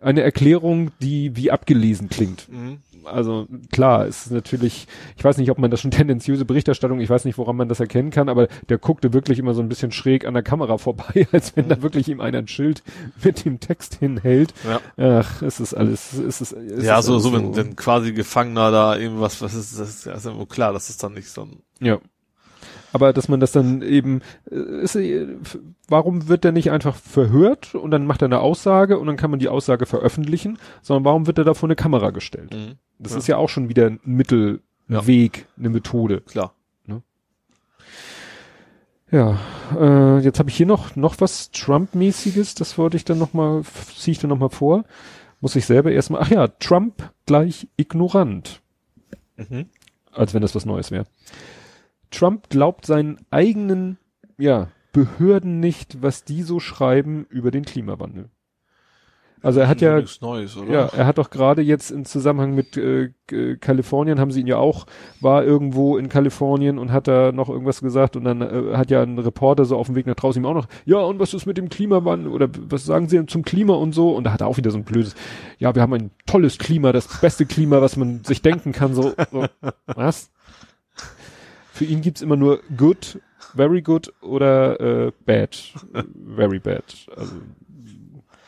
eine 0.00 0.22
Erklärung, 0.22 0.92
die 1.00 1.34
wie 1.36 1.50
abgelesen 1.50 2.08
klingt. 2.08 2.48
Mhm. 2.48 2.78
Also 3.12 3.46
klar, 3.72 4.06
es 4.06 4.26
ist 4.26 4.32
natürlich, 4.32 4.86
ich 5.16 5.24
weiß 5.24 5.38
nicht, 5.38 5.50
ob 5.50 5.58
man 5.58 5.70
das 5.70 5.80
schon 5.80 5.90
tendenziöse 5.90 6.44
Berichterstattung, 6.44 7.00
ich 7.00 7.10
weiß 7.10 7.24
nicht, 7.24 7.38
woran 7.38 7.56
man 7.56 7.68
das 7.68 7.80
erkennen 7.80 8.10
kann, 8.10 8.28
aber 8.28 8.48
der 8.68 8.78
guckte 8.78 9.12
wirklich 9.12 9.38
immer 9.38 9.54
so 9.54 9.62
ein 9.62 9.68
bisschen 9.68 9.92
schräg 9.92 10.26
an 10.26 10.34
der 10.34 10.42
Kamera 10.42 10.78
vorbei, 10.78 11.26
als 11.32 11.56
wenn 11.56 11.68
da 11.68 11.82
wirklich 11.82 12.08
ihm 12.08 12.20
einer 12.20 12.38
ein 12.38 12.48
Schild 12.48 12.82
mit 13.22 13.44
dem 13.44 13.60
Text 13.60 13.96
hinhält. 13.96 14.54
Ja. 14.66 15.20
Ach, 15.20 15.42
es 15.42 15.60
ist 15.60 15.74
alles, 15.74 16.12
es 16.12 16.40
ist, 16.40 16.52
es 16.52 16.84
Ja, 16.84 16.98
ist 16.98 17.06
so, 17.06 17.18
so, 17.18 17.32
wenn, 17.32 17.56
wenn 17.56 17.76
quasi 17.76 18.12
Gefangener 18.12 18.70
da 18.70 18.96
irgendwas, 18.96 19.40
was 19.42 19.54
ist, 19.54 19.78
das 19.78 20.06
ist 20.06 20.06
ja 20.06 20.36
wohl 20.36 20.46
klar, 20.46 20.72
das 20.72 20.90
ist 20.90 21.02
dann 21.02 21.14
nicht 21.14 21.28
so 21.28 21.42
ein, 21.42 21.62
Ja. 21.80 21.98
Aber 22.92 23.12
dass 23.12 23.28
man 23.28 23.38
das 23.40 23.52
dann 23.52 23.82
eben, 23.82 24.22
äh, 24.50 24.56
ist, 24.82 24.96
äh, 24.96 25.26
warum 25.88 26.28
wird 26.28 26.44
der 26.44 26.52
nicht 26.52 26.70
einfach 26.70 26.96
verhört 26.96 27.74
und 27.74 27.90
dann 27.90 28.06
macht 28.06 28.22
er 28.22 28.26
eine 28.26 28.40
Aussage 28.40 28.98
und 28.98 29.06
dann 29.06 29.16
kann 29.16 29.30
man 29.30 29.40
die 29.40 29.48
Aussage 29.48 29.84
veröffentlichen, 29.86 30.58
sondern 30.82 31.04
warum 31.04 31.26
wird 31.26 31.38
er 31.38 31.44
da 31.44 31.54
vor 31.54 31.66
eine 31.68 31.76
Kamera 31.76 32.10
gestellt? 32.10 32.54
Das 32.98 33.12
Ja. 33.12 33.18
ist 33.18 33.26
ja 33.28 33.36
auch 33.36 33.48
schon 33.48 33.68
wieder 33.68 33.86
ein 33.86 34.00
Mittel, 34.04 34.60
ein 34.88 34.94
Ja. 34.94 35.00
Eine 35.58 35.68
Methode. 35.70 36.20
klar. 36.22 36.54
Ja, 39.10 39.38
äh, 39.74 40.18
jetzt 40.18 40.38
habe 40.38 40.50
ich 40.50 40.56
hier 40.56 40.66
noch 40.66 40.94
noch 40.94 41.14
was 41.18 41.50
Trump-mäßiges, 41.50 42.54
das 42.54 42.76
wollte 42.76 42.98
ich 42.98 43.06
dann 43.06 43.18
noch 43.18 43.32
mal, 43.32 43.62
ziehe 43.96 44.12
ich 44.12 44.18
dann 44.18 44.28
noch 44.28 44.38
mal 44.38 44.50
vor. 44.50 44.84
Muss 45.40 45.56
ich 45.56 45.64
selber 45.64 45.90
erstmal, 45.92 46.20
ach 46.22 46.30
ja, 46.30 46.46
Trump 46.48 47.10
gleich 47.24 47.68
ignorant. 47.78 48.60
Mhm. 49.36 49.66
als 50.12 50.34
wenn 50.34 50.42
das 50.42 50.54
was 50.56 50.66
Neues 50.66 50.90
wäre. 50.90 51.06
Trump 52.10 52.48
glaubt 52.50 52.86
seinen 52.86 53.18
eigenen 53.30 53.98
ja, 54.38 54.68
Behörden 54.92 55.60
nicht, 55.60 56.02
was 56.02 56.24
die 56.24 56.42
so 56.42 56.60
schreiben 56.60 57.26
über 57.30 57.50
den 57.50 57.64
Klimawandel. 57.64 58.30
Also 59.42 59.60
er 59.60 59.68
hat 59.68 59.80
ja, 59.80 60.02
Neues, 60.20 60.56
oder? 60.56 60.72
ja, 60.72 60.86
er 60.86 61.06
hat 61.06 61.18
doch 61.18 61.30
gerade 61.30 61.62
jetzt 61.62 61.90
im 61.90 62.04
Zusammenhang 62.04 62.54
mit 62.54 62.76
äh, 62.76 63.10
Kalifornien 63.60 64.18
haben 64.18 64.32
sie 64.32 64.40
ihn 64.40 64.46
ja 64.46 64.56
auch, 64.56 64.86
war 65.20 65.44
irgendwo 65.44 65.96
in 65.96 66.08
Kalifornien 66.08 66.78
und 66.78 66.90
hat 66.90 67.06
da 67.06 67.30
noch 67.30 67.48
irgendwas 67.48 67.80
gesagt 67.80 68.16
und 68.16 68.24
dann 68.24 68.42
äh, 68.42 68.76
hat 68.76 68.90
ja 68.90 69.02
ein 69.02 69.18
Reporter 69.18 69.64
so 69.64 69.76
auf 69.76 69.86
dem 69.86 69.94
Weg 69.94 70.06
nach 70.06 70.16
draußen 70.16 70.42
ihm 70.42 70.46
auch 70.46 70.54
noch, 70.54 70.66
ja 70.86 70.98
und 70.98 71.20
was 71.20 71.34
ist 71.34 71.46
mit 71.46 71.56
dem 71.56 71.68
Klimawandel 71.68 72.32
oder 72.32 72.48
was 72.68 72.84
sagen 72.84 73.08
sie 73.08 73.24
zum 73.26 73.42
Klima 73.42 73.74
und 73.74 73.92
so 73.92 74.10
und 74.10 74.24
da 74.24 74.32
hat 74.32 74.40
er 74.40 74.48
auch 74.48 74.56
wieder 74.56 74.70
so 74.70 74.78
ein 74.78 74.84
blödes, 74.84 75.14
ja 75.58 75.74
wir 75.74 75.82
haben 75.82 75.94
ein 75.94 76.10
tolles 76.26 76.58
Klima, 76.58 76.92
das 76.92 77.20
beste 77.20 77.46
Klima, 77.46 77.80
was 77.80 77.96
man 77.96 78.24
sich 78.24 78.42
denken 78.42 78.72
kann, 78.72 78.94
so, 78.94 79.12
so 79.30 79.46
was? 79.86 80.30
Für 81.78 81.84
ihn 81.84 82.00
gibt's 82.00 82.20
immer 82.22 82.36
nur 82.36 82.60
good, 82.76 83.20
very 83.54 83.82
good 83.82 84.12
oder 84.20 84.80
äh, 85.06 85.12
bad, 85.24 85.56
very 86.34 86.58
bad. 86.58 86.82
Also 87.16 87.34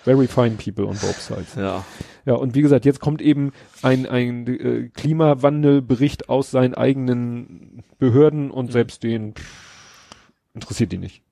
very 0.05 0.27
fine 0.27 0.57
people 0.57 0.85
on 0.87 0.97
both 0.99 1.21
sides. 1.21 1.55
Ja. 1.57 1.85
Ja, 2.27 2.35
und 2.35 2.55
wie 2.55 2.63
gesagt, 2.63 2.85
jetzt 2.85 3.01
kommt 3.01 3.23
eben 3.23 3.53
ein, 3.83 4.07
ein 4.07 4.47
äh, 4.47 4.89
Klimawandelbericht 4.93 6.29
aus 6.29 6.51
seinen 6.51 6.75
eigenen 6.75 7.83
Behörden 7.99 8.51
und 8.51 8.67
Mhm. 8.67 8.73
selbst 8.73 9.03
den 9.03 9.35
pff, 9.35 10.17
interessiert 10.55 10.93
die 10.93 10.99
nicht. 10.99 11.23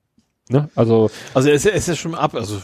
Ne? 0.51 0.71
Also, 0.75 1.11
Also 1.35 1.49
er 1.51 1.55
ist, 1.57 1.65
ja- 1.67 1.73
ist 1.73 1.89
ja 1.89 1.95
schon 1.97 2.15
ab, 2.15 2.35
also 2.35 2.59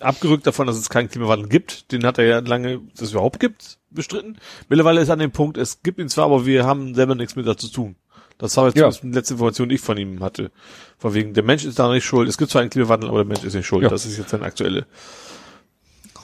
abgerückt 0.00 0.46
davon, 0.46 0.66
dass 0.66 0.76
es 0.76 0.90
keinen 0.90 1.08
Klimawandel 1.08 1.48
gibt. 1.48 1.90
Den 1.92 2.04
hat 2.04 2.18
er 2.18 2.24
ja 2.26 2.38
lange, 2.40 2.80
dass 2.92 3.02
es 3.08 3.12
überhaupt 3.12 3.40
gibt, 3.40 3.78
bestritten. 3.90 4.38
Mittlerweile 4.68 5.00
ist 5.00 5.08
er 5.08 5.14
an 5.14 5.18
dem 5.18 5.30
Punkt, 5.32 5.56
es 5.58 5.82
gibt 5.82 5.98
ihn 5.98 6.08
zwar, 6.08 6.26
aber 6.26 6.46
wir 6.46 6.64
haben 6.64 6.94
selber 6.94 7.14
nichts 7.14 7.36
mit 7.36 7.46
dazu 7.46 7.66
zu 7.68 7.72
tun. 7.72 7.96
Das 8.38 8.56
war 8.56 8.66
jetzt 8.66 8.76
Ja. 8.78 8.88
die 8.90 9.08
letzte 9.10 9.34
Information, 9.34 9.68
die 9.68 9.74
ich 9.74 9.80
von 9.82 9.98
ihm 9.98 10.20
hatte. 10.20 10.50
Von 10.98 11.12
wegen, 11.14 11.34
der 11.34 11.42
Mensch 11.42 11.64
ist 11.64 11.78
da 11.78 11.92
nicht 11.92 12.04
schuld. 12.06 12.28
Es 12.28 12.38
gibt 12.38 12.50
zwar 12.50 12.62
einen 12.62 12.70
Klimawandel, 12.70 13.08
aber 13.10 13.18
der 13.18 13.26
Mensch 13.26 13.44
ist 13.44 13.54
nicht 13.54 13.66
schuld. 13.66 13.82
Ja. 13.82 13.90
Das 13.90 14.06
ist 14.06 14.16
jetzt 14.16 14.30
seine 14.30 14.44
aktuelle. 14.44 14.86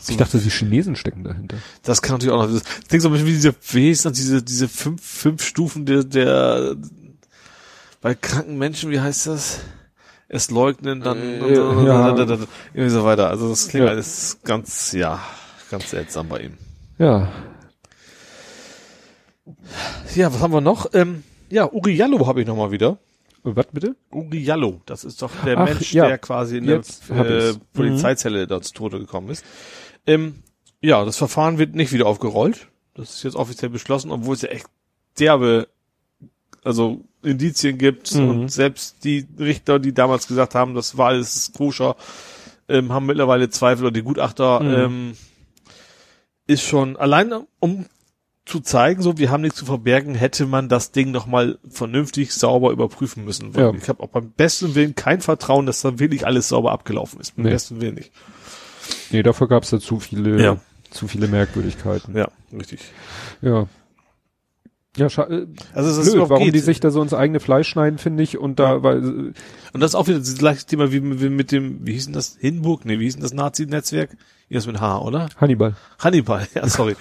ich 0.09 0.17
dachte, 0.17 0.39
die 0.39 0.49
Chinesen 0.51 0.97
stecken 0.97 1.25
dahinter. 1.25 1.57
Das 1.83 2.01
kann 2.01 2.13
natürlich 2.15 2.33
auch 2.33 2.47
noch. 2.47 2.53
Das 2.53 2.63
klingt 2.89 3.03
so 3.03 3.09
ein 3.09 3.13
bisschen 3.13 3.27
wie 3.27 3.33
diese, 3.33 3.55
wie 3.73 3.87
hieß 3.89 4.03
das, 4.03 4.13
diese, 4.13 4.43
diese 4.43 4.69
fünf, 4.69 5.03
fünf 5.05 5.45
Stufen 5.45 5.85
der, 5.85 6.05
der, 6.05 6.77
bei 8.01 8.15
kranken 8.15 8.57
Menschen, 8.57 8.91
wie 8.91 9.01
heißt 9.01 9.27
das? 9.27 9.61
Erst 10.29 10.51
leugnen, 10.51 11.01
dann, 11.03 11.19
Äh, 11.19 11.55
ja. 11.55 12.17
irgendwie 12.17 12.89
so 12.89 13.05
weiter. 13.05 13.29
Also 13.29 13.49
das 13.49 13.69
klingt 13.69 13.85
Ja. 13.87 13.93
alles 13.93 14.39
ganz, 14.43 14.93
ja, 14.93 15.21
ganz 15.71 15.91
seltsam 15.91 16.29
bei 16.29 16.41
ihm. 16.41 16.55
Ja, 16.99 17.29
Ja, 20.15 20.33
was 20.33 20.41
haben 20.41 20.53
wir 20.53 20.61
noch? 20.61 20.87
Ähm, 20.95 21.23
ja, 21.51 21.71
Uri 21.71 21.95
Jallo 21.95 22.27
habe 22.27 22.41
ich 22.41 22.47
noch 22.47 22.57
mal 22.57 22.71
wieder. 22.71 22.99
was 23.43 23.67
bitte? 23.73 23.95
Uri 24.11 24.39
Jallo, 24.39 24.81
das 24.87 25.05
ist 25.05 25.23
doch 25.23 25.31
der 25.45 25.59
Ach, 25.59 25.65
Mensch, 25.67 25.93
ja. 25.93 26.07
der 26.09 26.19
quasi 26.19 26.59
in 26.59 26.67
der 26.67 26.77
Jetzt 26.77 27.05
hab 27.11 27.27
äh. 27.27 27.55
Polizeizelle 27.73 28.47
da 28.47 28.61
zu 28.61 28.73
Tode 28.75 28.99
gekommen 28.99 29.29
ist. 29.31 29.45
Ähm, 30.07 30.43
ja, 30.81 31.05
das 31.05 31.17
Verfahren 31.17 31.59
wird 31.59 31.75
nicht 31.75 31.93
wieder 31.93 32.07
aufgerollt. 32.07 32.69
Das 32.95 33.11
ist 33.15 33.23
jetzt 33.25 33.37
offiziell 33.37 33.71
beschlossen, 33.71 34.11
obwohl 34.11 34.35
es 34.35 34.43
ja 34.43 34.49
echt 34.49 34.67
derbe, 35.19 35.69
also 36.65 37.03
Indizien 37.23 37.79
gibt 37.79 38.15
Mhm. 38.15 38.29
und 38.29 38.49
selbst 38.53 39.05
die 39.05 39.27
Richter, 39.39 39.79
die 39.79 39.93
damals 39.93 40.27
gesagt 40.29 40.55
haben, 40.55 40.75
das 40.75 40.97
war 40.97 41.09
alles 41.09 41.53
koscher, 41.57 41.97
ähm, 42.69 42.93
haben 42.93 43.07
mittlerweile 43.07 43.49
Zweifel 43.51 43.85
oder 43.87 43.93
die 43.93 44.03
Gutachter, 44.03 44.61
Mhm. 44.61 44.75
ähm, 44.75 45.17
ist 46.47 46.63
schon 46.63 46.97
allein 46.97 47.33
um 47.61 47.87
zu 48.47 48.61
zeigen, 48.61 49.03
so 49.03 49.19
wir 49.19 49.31
haben 49.31 49.43
nichts 49.43 49.59
zu 49.59 49.67
verbergen, 49.67 50.15
hätte 50.15 50.47
man 50.47 50.69
das 50.69 50.93
Ding 50.93 51.11
noch 51.11 51.27
mal 51.27 51.59
vernünftig 51.69 52.33
sauber 52.33 52.71
überprüfen 52.71 53.25
müssen. 53.25 53.55
Weil 53.55 53.63
Ja. 53.65 53.73
Ich 53.75 53.89
habe 53.89 54.03
auch 54.03 54.09
beim 54.09 54.31
besten 54.31 54.75
Willen 54.77 54.95
kein 54.95 55.21
Vertrauen, 55.21 55.67
dass 55.67 55.83
da 55.83 55.99
wirklich 55.99 56.27
alles 56.27 56.49
sauber 56.49 56.71
abgelaufen 56.73 57.21
ist. 57.21 57.35
Beim 57.37 57.45
Nee. 57.47 57.51
besten 57.51 57.81
Willen 57.81 57.97
nicht. 57.97 58.13
Nee, 59.11 59.23
dafür 59.25 59.49
gab's 59.49 59.71
da 59.71 59.81
zu 59.81 59.99
viele, 59.99 60.41
Ja. 60.41 60.57
zu 60.91 61.09
viele 61.09 61.27
Merkwürdigkeiten. 61.27 62.17
Ja, 62.17 62.29
richtig. 62.57 62.81
Ja. 63.43 63.67
Ja, 64.97 65.07
äh, 65.07 65.47
Also 65.75 65.91
es 65.91 65.97
ist 65.99 66.05
blöd, 66.05 66.15
überhaupt 66.15 66.31
warum 66.31 66.45
geht. 66.45 66.55
die 66.55 66.59
sich 66.61 66.81
da 66.81 66.91
so 66.91 67.03
ins 67.03 67.13
eigene 67.15 67.39
Fleisch 67.41 67.69
schneiden, 67.69 67.99
finde 67.99 68.23
ich, 68.23 68.39
und 68.39 68.59
da, 68.59 68.75
Ja. 68.77 68.83
weil, 68.83 68.99
Und 69.03 69.81
das 69.81 69.91
ist 69.91 69.95
auch 69.95 70.09
wieder 70.09 70.19
das 70.19 70.37
gleiche 70.39 70.65
Thema 70.65 70.91
wie 70.93 71.01
mit, 71.01 71.53
dem, 71.53 71.87
wie 71.87 71.93
hieß 71.93 72.07
denn 72.07 72.15
das? 72.15 72.37
Hindenburg? 72.41 72.85
Nee, 72.85 72.99
wie 72.99 73.05
hieß 73.05 73.15
denn 73.15 73.23
das 73.23 73.35
Nazi-Netzwerk? 73.35 74.17
Irgendwas 74.49 74.67
mit 74.73 74.81
H, 74.81 75.01
oder? 75.01 75.29
Hannibal. 75.39 75.75
Hannibal, 75.99 76.47
ja, 76.55 76.69
sorry. 76.69 76.95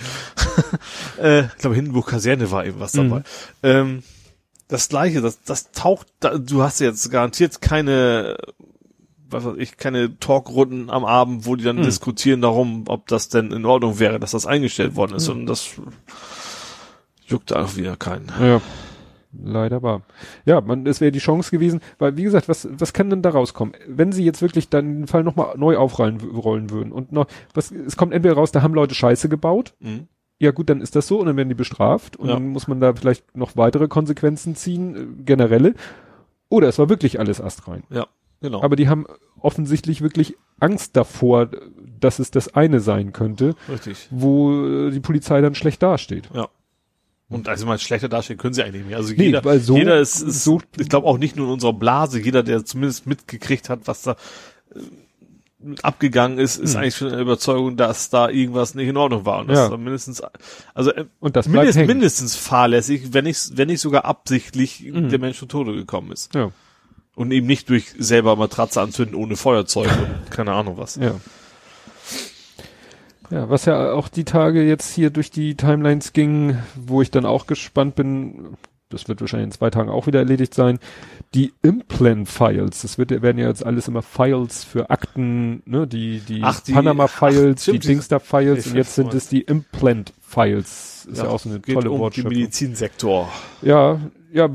äh, 1.21 1.45
ich 1.45 1.57
glaube, 1.57 1.75
Hindenburg 1.75 2.07
Kaserne 2.07 2.49
war 2.51 2.65
eben 2.65 2.79
was 2.79 2.93
dabei. 2.93 3.19
Mhm. 3.19 3.23
Ähm, 3.63 4.03
das 4.67 4.89
gleiche, 4.89 5.21
das, 5.21 5.41
das 5.43 5.71
taucht, 5.71 6.07
da, 6.19 6.37
du 6.37 6.63
hast 6.63 6.79
jetzt 6.79 7.11
garantiert 7.11 7.61
keine, 7.61 8.35
was 9.29 9.45
weiß 9.45 9.55
ich, 9.57 9.77
keine 9.77 10.17
Talkrunden 10.19 10.89
am 10.89 11.05
Abend, 11.05 11.45
wo 11.45 11.55
die 11.55 11.63
dann 11.63 11.77
Mhm. 11.77 11.83
diskutieren 11.83 12.41
darum, 12.41 12.85
ob 12.87 13.07
das 13.07 13.29
denn 13.29 13.51
in 13.51 13.63
Ordnung 13.65 13.99
wäre, 13.99 14.19
dass 14.19 14.31
das 14.31 14.47
eingestellt 14.47 14.95
worden 14.95 15.15
ist. 15.15 15.27
Mhm. 15.29 15.35
Und 15.41 15.45
das 15.45 15.69
juckt 17.25 17.55
auch 17.55 17.75
wieder 17.75 17.95
keinen. 17.97 18.31
Ja. 18.41 18.61
Leider 19.43 19.83
war. 19.83 20.01
Ja, 20.45 20.61
man, 20.61 20.85
es 20.87 21.01
wäre 21.01 21.11
die 21.11 21.19
Chance 21.19 21.51
gewesen, 21.51 21.81
weil 21.99 22.15
wie 22.15 22.23
gesagt, 22.23 22.47
was, 22.47 22.69
was 22.71 22.93
kann 22.93 23.09
denn 23.09 23.21
da 23.21 23.31
rauskommen? 23.31 23.73
Wenn 23.85 24.13
sie 24.13 24.23
jetzt 24.23 24.41
wirklich 24.41 24.69
dann 24.69 24.99
den 25.01 25.07
Fall 25.07 25.23
nochmal 25.25 25.57
neu 25.57 25.75
aufrollen 25.75 26.21
rollen 26.21 26.69
würden 26.69 26.93
und 26.93 27.11
noch, 27.11 27.27
was, 27.53 27.69
es 27.71 27.97
kommt 27.97 28.13
entweder 28.13 28.35
raus, 28.35 28.53
da 28.53 28.61
haben 28.61 28.73
Leute 28.73 28.95
Scheiße 28.95 29.27
gebaut, 29.27 29.73
Mhm. 29.81 30.07
ja 30.39 30.51
gut, 30.51 30.69
dann 30.69 30.79
ist 30.79 30.95
das 30.95 31.07
so 31.07 31.19
und 31.19 31.25
dann 31.25 31.35
werden 31.35 31.49
die 31.49 31.55
bestraft 31.55 32.15
und 32.15 32.29
Ja. 32.29 32.35
dann 32.35 32.47
muss 32.47 32.69
man 32.69 32.79
da 32.79 32.93
vielleicht 32.93 33.35
noch 33.35 33.57
weitere 33.57 33.89
Konsequenzen 33.89 34.55
ziehen, 34.55 34.95
äh, 34.95 35.23
generelle. 35.25 35.73
Oder 36.47 36.69
es 36.69 36.79
war 36.79 36.87
wirklich 36.87 37.19
alles 37.19 37.41
astrein. 37.41 37.83
Ja, 37.89 38.07
genau. 38.39 38.61
Aber 38.63 38.77
die 38.77 38.87
haben 38.87 39.05
offensichtlich 39.41 40.01
wirklich 40.01 40.37
Angst 40.61 40.95
davor, 40.95 41.49
dass 41.99 42.19
es 42.19 42.31
das 42.31 42.55
eine 42.55 42.79
sein 42.79 43.11
könnte, 43.11 43.55
Richtig. 43.67 44.07
wo 44.11 44.65
äh, 44.65 44.91
die 44.91 45.01
Polizei 45.01 45.41
dann 45.41 45.55
schlecht 45.55 45.83
dasteht. 45.83 46.29
Ja. 46.33 46.47
Und 47.27 47.49
also 47.49 47.65
mal 47.65 47.79
schlechter 47.79 48.07
dastehen 48.07 48.37
können 48.37 48.53
sie 48.53 48.63
eigentlich 48.63 48.85
nicht. 48.85 48.95
Also 48.95 49.13
Nee, 49.13 49.25
jeder, 49.25 49.59
so- 49.59 49.75
jeder 49.77 49.99
ist, 49.99 50.21
ist 50.21 50.43
so- 50.43 50.61
ich 50.79 50.89
glaube 50.89 51.07
auch 51.07 51.17
nicht 51.17 51.35
nur 51.35 51.47
in 51.47 51.53
unserer 51.53 51.73
Blase, 51.73 52.19
jeder, 52.19 52.43
der 52.43 52.63
zumindest 52.65 53.07
mitgekriegt 53.07 53.69
hat, 53.69 53.81
was 53.85 54.03
da 54.03 54.11
äh, 54.75 54.79
abgegangen 55.81 56.37
ist, 56.37 56.57
ist 56.57 56.75
Hm. 56.75 56.81
eigentlich 56.81 56.95
schon 56.97 57.11
eine 57.11 57.21
Überzeugung, 57.21 57.77
dass 57.77 58.09
da 58.11 58.29
irgendwas 58.29 58.75
nicht 58.75 58.87
in 58.87 58.97
Ordnung 58.97 59.25
war. 59.25 59.39
Und 59.39 59.47
das 59.49 59.71
Ja. 59.71 59.77
mindestens, 59.77 60.21
also 60.75 60.91
äh, 60.91 61.05
Und 61.19 61.35
das 61.35 61.47
mindest, 61.47 61.77
hängen. 61.77 61.87
mindestens 61.87 62.35
fahrlässig, 62.35 63.13
wenn 63.13 63.23
nicht, 63.23 63.57
wenn 63.57 63.67
nicht 63.69 63.81
sogar 63.81 64.05
absichtlich 64.05 64.81
Mhm. 64.83 65.09
der 65.09 65.17
Mensch 65.19 65.39
zu 65.39 65.47
Tode 65.47 65.73
gekommen 65.73 66.11
ist. 66.11 66.35
Ja, 66.35 66.51
Und 67.15 67.31
eben 67.31 67.47
nicht 67.47 67.69
durch 67.69 67.85
selber 67.97 68.35
Matratze 68.35 68.81
anzünden 68.81 69.15
ohne 69.15 69.35
Feuerzeug 69.35 69.87
und 69.89 70.29
keine 70.29 70.51
Ahnung 70.51 70.77
was. 70.77 70.97
ja. 70.97 71.15
Ja, 73.31 73.49
was 73.49 73.65
ja 73.65 73.91
auch 73.93 74.07
die 74.07 74.23
Tage 74.23 74.63
jetzt 74.63 74.93
hier 74.93 75.09
durch 75.09 75.31
die 75.31 75.55
Timelines 75.55 76.13
ging, 76.13 76.57
wo 76.75 77.01
ich 77.01 77.11
dann 77.11 77.25
auch 77.25 77.47
gespannt 77.47 77.95
bin, 77.95 78.55
das 78.89 79.07
wird 79.07 79.19
wahrscheinlich 79.19 79.47
in 79.47 79.51
zwei 79.51 79.69
Tagen 79.71 79.89
auch 79.89 80.07
wieder 80.07 80.19
erledigt 80.19 80.53
sein, 80.53 80.79
die 81.33 81.53
Implant-Files, 81.63 82.83
das 82.83 82.97
wird, 82.97 83.09
werden 83.09 83.37
ja 83.39 83.47
jetzt 83.47 83.65
alles 83.65 83.87
immer 83.87 84.01
Files 84.03 84.63
für 84.63 84.89
Akten, 84.89 85.63
ne, 85.65 85.87
die, 85.87 86.19
die, 86.19 86.43
die- 86.65 86.71
Panama-Files, 86.73 87.55
ach, 87.57 87.61
stimmt, 87.63 87.83
die 87.83 87.87
Dingster-Files 87.87 88.67
und 88.67 88.75
jetzt 88.75 88.95
sind 88.95 89.13
es 89.13 89.27
die 89.27 89.41
Implant-Files. 89.41 91.07
Ist 91.11 91.17
ja, 91.17 91.27
auch 91.27 91.39
so 91.39 91.49
eine 91.49 91.59
geht 91.59 91.75
tolle 91.75 91.89
um 91.89 91.95
den 91.97 92.01
Wortschöpfung. 92.01 92.31
Medizinsektor. 92.31 93.29
Ja, 93.61 93.99
ja, 94.35 94.49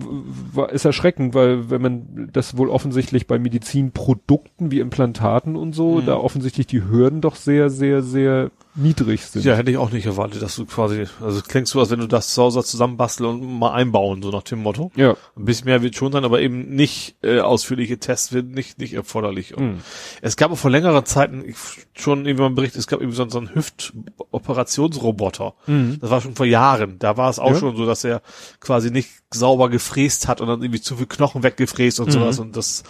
war, 0.52 0.70
ist 0.70 0.85
erschreckend, 0.85 1.35
weil 1.35 1.70
wenn 1.70 1.81
man 1.81 2.28
das 2.32 2.57
wohl 2.59 2.69
offensichtlich 2.69 3.27
bei 3.27 3.39
Medizinprodukten 3.39 4.70
wie 4.70 4.81
Implantaten 4.81 5.57
und 5.57 5.73
so, 5.74 6.01
Mhm. 6.01 6.07
da 6.07 6.16
offensichtlich 6.16 6.66
die 6.66 6.85
Hürden 6.85 7.23
doch 7.23 7.35
sehr, 7.35 7.70
sehr, 7.70 8.02
sehr 8.02 8.51
niedrig 8.74 9.26
sind. 9.26 9.44
Ja, 9.44 9.55
hätte 9.56 9.70
ich 9.70 9.76
auch 9.76 9.90
nicht 9.90 10.06
erwartet, 10.06 10.42
dass 10.42 10.55
du 10.56 10.64
quasi, 10.64 11.06
also 11.20 11.40
klingst 11.42 11.74
du, 11.74 11.80
als 11.80 11.90
wenn 11.90 12.01
du 12.01 12.06
das 12.06 12.32
zu 12.34 12.42
Hause 12.42 12.62
zusammenbasteln 12.62 13.28
und 13.28 13.59
mal 13.59 13.72
einbauen, 13.72 14.22
so 14.22 14.30
nach 14.30 14.42
dem 14.44 14.60
Motto. 14.62 14.92
Ja. 14.94 15.16
Ein 15.36 15.44
bisschen 15.44 15.66
mehr 15.66 15.82
wird 15.82 15.97
schon 15.97 16.12
sein, 16.12 16.24
aber 16.24 16.40
eben 16.40 16.74
nicht 16.74 17.16
äh, 17.22 17.40
ausführliche 17.40 17.98
Tests 17.98 18.32
wird 18.32 18.47
nicht 18.47 18.78
nicht 18.78 18.94
erforderlich. 18.94 19.56
Mhm. 19.56 19.80
Es 20.22 20.36
gab 20.36 20.52
auch 20.52 20.59
vor 20.59 20.70
längerer 20.70 21.05
Zeit 21.05 21.30
ich, 21.44 21.56
schon 21.94 22.20
irgendwie 22.26 22.40
mal 22.42 22.47
einen 22.47 22.55
Bericht, 22.55 22.76
es 22.76 22.86
gab 22.86 23.01
eben 23.01 23.12
so, 23.12 23.28
so 23.28 23.38
einen 23.38 23.55
Hüftoperationsroboter. 23.55 25.55
Mhm. 25.66 25.98
Das 26.01 26.10
war 26.10 26.20
schon 26.20 26.36
vor 26.36 26.47
Jahren. 26.47 26.98
Da 26.98 27.16
war 27.16 27.30
es 27.30 27.38
auch 27.38 27.52
Ja. 27.52 27.59
schon 27.59 27.76
so, 27.76 27.86
dass 27.86 28.05
er 28.05 28.22
quasi 28.60 28.90
nicht 28.90 29.10
sauber 29.32 29.68
gefräst 29.68 30.28
hat 30.28 30.40
und 30.40 30.48
dann 30.48 30.62
irgendwie 30.62 30.80
zu 30.80 30.97
viel 30.97 31.06
Knochen 31.06 31.42
weggefräst 31.42 32.01
und 32.01 32.06
Mhm. 32.09 32.12
sowas 32.12 32.38
und 32.38 32.56
das 32.56 32.82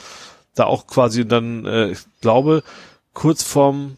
da 0.55 0.65
auch 0.65 0.86
quasi 0.86 1.27
dann, 1.27 1.65
äh, 1.65 1.90
ich 1.90 1.98
glaube, 2.20 2.62
kurz 3.15 3.43
vorm 3.43 3.97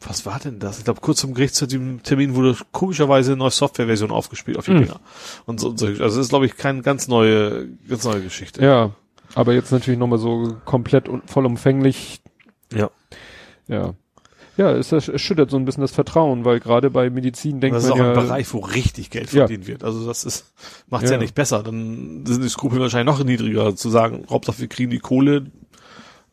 was 0.00 0.24
war 0.26 0.38
denn 0.38 0.58
das? 0.60 0.78
Ich 0.78 0.84
glaube, 0.84 1.00
kurz 1.00 1.20
zum 1.20 1.34
Gerichtstermin 1.34 2.34
wurde 2.34 2.56
komischerweise 2.72 3.32
eine 3.32 3.38
neue 3.38 3.50
Softwareversion 3.50 4.10
aufgespielt 4.12 4.56
auf 4.56 4.64
die 4.66 4.72
Mhm. 4.72 4.78
Dinger. 4.82 5.00
Und 5.46 5.58
so, 5.60 5.70
und 5.70 5.78
so. 5.78 5.86
Also 5.86 6.02
das 6.04 6.16
ist, 6.16 6.28
glaube 6.28 6.46
ich, 6.46 6.56
keine 6.56 6.82
ganz 6.82 7.08
neue, 7.08 7.66
ganz 7.88 8.04
neue 8.04 8.22
Geschichte. 8.22 8.64
Ja. 8.64 8.92
Aber 9.34 9.52
jetzt 9.54 9.72
natürlich 9.72 9.98
nochmal 9.98 10.18
so 10.18 10.56
komplett 10.64 11.08
und 11.08 11.28
vollumfänglich, 11.30 12.20
Ja. 12.72 12.90
ja. 13.66 13.94
Ja, 14.56 14.72
es, 14.72 14.90
es 14.90 15.20
schüttert 15.22 15.52
so 15.52 15.56
ein 15.56 15.64
bisschen 15.64 15.82
das 15.82 15.92
Vertrauen, 15.92 16.44
weil 16.44 16.58
gerade 16.58 16.90
bei 16.90 17.10
Medizin 17.10 17.60
denkt 17.60 17.76
das 17.76 17.84
ist 17.84 17.90
man 17.90 18.00
auch 18.00 18.04
ja, 18.04 18.08
ein 18.12 18.26
Bereich, 18.26 18.52
wo 18.52 18.58
richtig 18.58 19.10
Geld 19.10 19.32
Ja. 19.32 19.42
verdient 19.46 19.68
wird. 19.68 19.84
Also 19.84 20.04
das 20.04 20.24
ist, 20.24 20.52
macht's 20.88 21.10
ja. 21.10 21.16
Ja. 21.16 21.22
nicht 21.22 21.36
besser. 21.36 21.62
Dann 21.62 22.24
sind 22.26 22.42
die 22.42 22.48
Skrupel 22.48 22.80
wahrscheinlich 22.80 23.06
noch 23.16 23.22
niedriger, 23.24 23.76
zu 23.76 23.88
sagen, 23.88 24.24
Hauptsache 24.28 24.58
wir 24.58 24.66
kriegen 24.66 24.90
die 24.90 24.98
Kohle, 24.98 25.46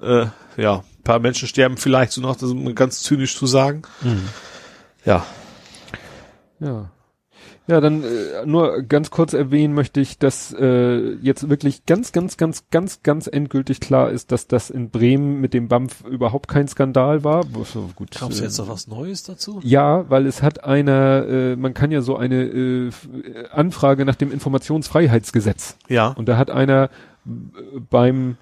äh, 0.01 0.25
ja, 0.57 0.77
ein 0.77 1.03
paar 1.03 1.19
Menschen 1.19 1.47
sterben 1.47 1.77
vielleicht 1.77 2.11
so 2.11 2.21
noch, 2.21 2.35
das 2.35 2.51
ist 2.51 2.75
ganz 2.75 3.01
zynisch 3.01 3.37
zu 3.37 3.45
sagen. 3.47 3.83
Ja. 5.05 5.25
Ja. 6.59 6.89
Ja, 7.67 7.81
dann 7.81 8.03
äh, 8.03 8.45
nur 8.45 8.83
ganz 8.83 9.09
kurz 9.09 9.33
erwähnen 9.33 9.73
möchte 9.73 9.99
ich, 9.99 10.19
dass 10.19 10.53
äh, 10.53 11.13
jetzt 11.15 11.49
wirklich 11.49 11.87
ganz, 11.87 12.11
ganz, 12.11 12.37
ganz, 12.37 12.65
ganz, 12.69 13.01
ganz 13.01 13.25
endgültig 13.25 13.79
klar 13.79 14.11
ist, 14.11 14.31
dass 14.31 14.45
das 14.47 14.69
in 14.69 14.91
Bremen 14.91 15.41
mit 15.41 15.55
dem 15.55 15.67
BAMF 15.67 16.03
überhaupt 16.05 16.47
kein 16.47 16.67
Skandal 16.67 17.23
war. 17.23 17.43
Gut, 17.95 18.11
Glaubst 18.11 18.37
du 18.37 18.43
äh, 18.43 18.45
jetzt 18.45 18.59
noch 18.59 18.69
was 18.69 18.85
Neues 18.87 19.23
dazu? 19.23 19.59
Ja, 19.63 20.07
weil 20.11 20.27
es 20.27 20.43
hat 20.43 20.63
einer, 20.63 21.25
äh, 21.27 21.55
man 21.55 21.73
kann 21.73 21.89
ja 21.89 22.01
so 22.01 22.15
eine 22.17 22.43
äh, 22.43 22.87
äh, 22.89 22.91
Anfrage 23.51 24.05
nach 24.05 24.15
dem 24.15 24.31
Informationsfreiheitsgesetz 24.31 25.77
Ja. 25.87 26.09
und 26.09 26.29
da 26.29 26.37
hat 26.37 26.51
einer 26.51 26.91
äh, 27.25 27.79
beim, 27.89 28.37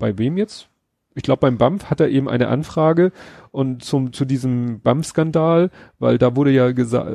bei 0.00 0.18
wem 0.18 0.36
jetzt? 0.36 0.68
Ich 1.14 1.22
glaube 1.24 1.40
beim 1.40 1.58
BAMF 1.58 1.90
hat 1.90 2.00
er 2.00 2.08
eben 2.08 2.28
eine 2.28 2.48
Anfrage 2.48 3.10
und 3.50 3.82
zum 3.84 4.12
zu 4.12 4.24
diesem 4.24 4.80
BAMF-Skandal, 4.80 5.70
weil 5.98 6.18
da 6.18 6.36
wurde 6.36 6.50
ja 6.52 6.70
gesagt, 6.72 7.10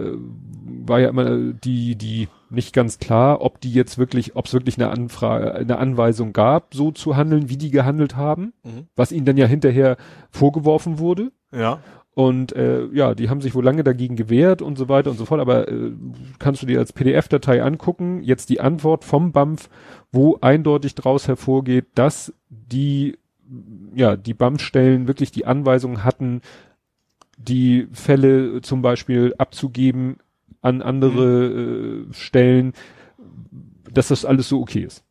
war 0.86 0.99
ja 0.99 1.10
immer 1.10 1.26
äh, 1.28 1.53
die 1.64 1.95
die 1.95 2.28
nicht 2.49 2.74
ganz 2.74 2.99
klar, 2.99 3.41
ob 3.41 3.60
die 3.62 3.72
jetzt 3.74 3.98
wirklich, 3.98 4.36
ob 4.36 4.45
es 4.45 4.53
wirklich 4.53 4.78
eine 4.78 4.90
Anfrage, 4.90 5.53
eine 5.56 5.78
Anweisung 5.78 6.34
gab, 6.34 6.74
so 6.74 6.91
zu 6.91 7.16
handeln, 7.16 7.49
wie 7.49 7.57
die 7.57 7.72
gehandelt 7.72 8.16
haben, 8.16 8.53
Mhm. 8.64 8.88
was 8.95 9.12
ihnen 9.12 9.26
dann 9.26 9.38
ja 9.38 9.45
hinterher 9.48 9.98
vorgeworfen 10.30 10.99
wurde. 10.99 11.32
Ja. 11.53 11.80
Und 12.14 12.53
äh, 12.56 12.86
ja, 12.94 13.14
die 13.14 13.30
haben 13.30 13.41
sich 13.41 13.56
wohl 13.56 13.64
lange 13.66 13.84
dagegen 13.84 14.16
gewehrt 14.16 14.62
und 14.62 14.78
so 14.78 14.88
weiter 14.88 15.10
und 15.12 15.18
so 15.18 15.26
fort. 15.26 15.41
Aber 15.41 15.68
äh, 15.68 15.91
kannst 16.40 16.62
du 16.62 16.66
dir 16.66 16.80
als 16.80 16.94
PDF-Datei 16.94 17.62
angucken, 17.62 18.24
jetzt 18.24 18.49
die 18.49 18.62
Antwort 18.62 19.03
vom 19.03 19.34
BAMF, 19.34 19.70
wo 20.15 20.37
eindeutig 20.41 20.95
daraus 20.95 21.27
hervorgeht, 21.27 21.85
dass 21.95 22.33
die, 22.49 23.17
ja, 23.93 24.15
die 24.15 24.33
BAMF-Stellen 24.33 25.07
wirklich 25.07 25.31
die 25.31 25.45
Anweisung 25.45 26.03
hatten, 26.03 26.41
die 27.37 27.87
Fälle 27.91 28.61
zum 28.61 28.81
Beispiel 28.81 29.35
abzugeben 29.37 30.17
an 30.61 30.81
andere 30.81 32.05
äh, 32.09 32.13
Stellen, 32.13 32.73
dass 33.91 34.07
das 34.07 34.25
alles 34.25 34.49
so 34.49 34.61
okay 34.61 34.81
ist. 34.81 35.03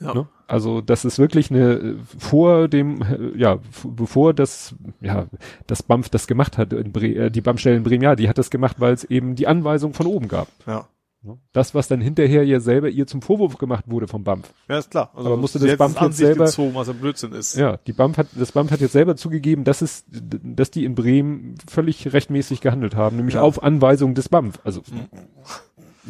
Ja. 0.00 0.14
Ne? 0.14 0.28
Also 0.46 0.80
das 0.80 1.04
ist 1.04 1.18
wirklich 1.18 1.50
eine 1.50 1.96
vor 2.18 2.68
dem 2.68 3.04
ja 3.36 3.58
bevor 3.84 4.32
das 4.32 4.74
ja 5.00 5.26
das 5.66 5.82
BAMF 5.82 6.08
das 6.08 6.26
gemacht 6.26 6.56
hat 6.56 6.72
in 6.72 6.90
Bre 6.90 7.06
äh, 7.06 7.30
die 7.30 7.42
BAMF-Stelle 7.42 7.76
in 7.76 7.82
Bremen 7.82 8.02
ja 8.02 8.16
die 8.16 8.28
hat 8.28 8.38
das 8.38 8.50
gemacht 8.50 8.80
weil 8.80 8.94
es 8.94 9.04
eben 9.04 9.36
die 9.36 9.46
Anweisung 9.46 9.92
von 9.92 10.06
oben 10.06 10.26
gab 10.26 10.48
Ja. 10.66 10.88
Ne? 11.22 11.38
das 11.52 11.74
was 11.74 11.88
dann 11.88 12.00
hinterher 12.00 12.44
ja 12.44 12.60
selber 12.60 12.88
ihr 12.88 13.06
zum 13.06 13.22
Vorwurf 13.22 13.58
gemacht 13.58 13.84
wurde 13.88 14.08
vom 14.08 14.24
BAMF 14.24 14.52
Ja, 14.68 14.78
ist 14.78 14.90
klar. 14.90 15.10
Also 15.14 15.28
Aber 15.28 15.36
musste 15.36 15.58
das 15.58 15.76
BAMF 15.76 16.00
jetzt 16.00 16.16
selber- 16.16 16.44
gezogen, 16.46 16.74
was 16.74 16.88
ein 16.88 16.98
Blödsinn 16.98 17.32
ist. 17.32 17.56
ja 17.56 17.76
die 17.86 17.92
BAMF 17.92 18.16
hat 18.18 18.28
das 18.34 18.52
BAMF 18.52 18.70
hat 18.70 18.80
jetzt 18.80 18.92
selber 18.92 19.16
zugegeben 19.16 19.64
dass 19.64 19.82
es 19.82 20.04
dass 20.08 20.70
die 20.70 20.84
in 20.84 20.94
Bremen 20.94 21.54
völlig 21.68 22.12
rechtmäßig 22.12 22.60
gehandelt 22.60 22.94
haben 22.96 23.16
nämlich 23.16 23.34
Ja. 23.34 23.42
auf 23.42 23.62
Anweisung 23.62 24.14
des 24.14 24.28
BAMF 24.28 24.58
also 24.64 24.82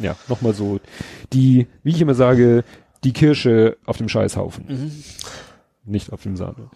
ja 0.00 0.16
nochmal 0.28 0.54
so 0.54 0.80
die 1.32 1.66
wie 1.82 1.90
ich 1.90 2.00
immer 2.00 2.14
sage 2.14 2.64
die 3.04 3.12
Kirsche 3.12 3.76
auf 3.86 3.96
dem 3.98 4.08
Scheißhaufen 4.08 4.64
Mhm. 4.68 4.92
nicht 5.92 6.12
auf 6.12 6.22
dem 6.22 6.36
Sahne. 6.36 6.70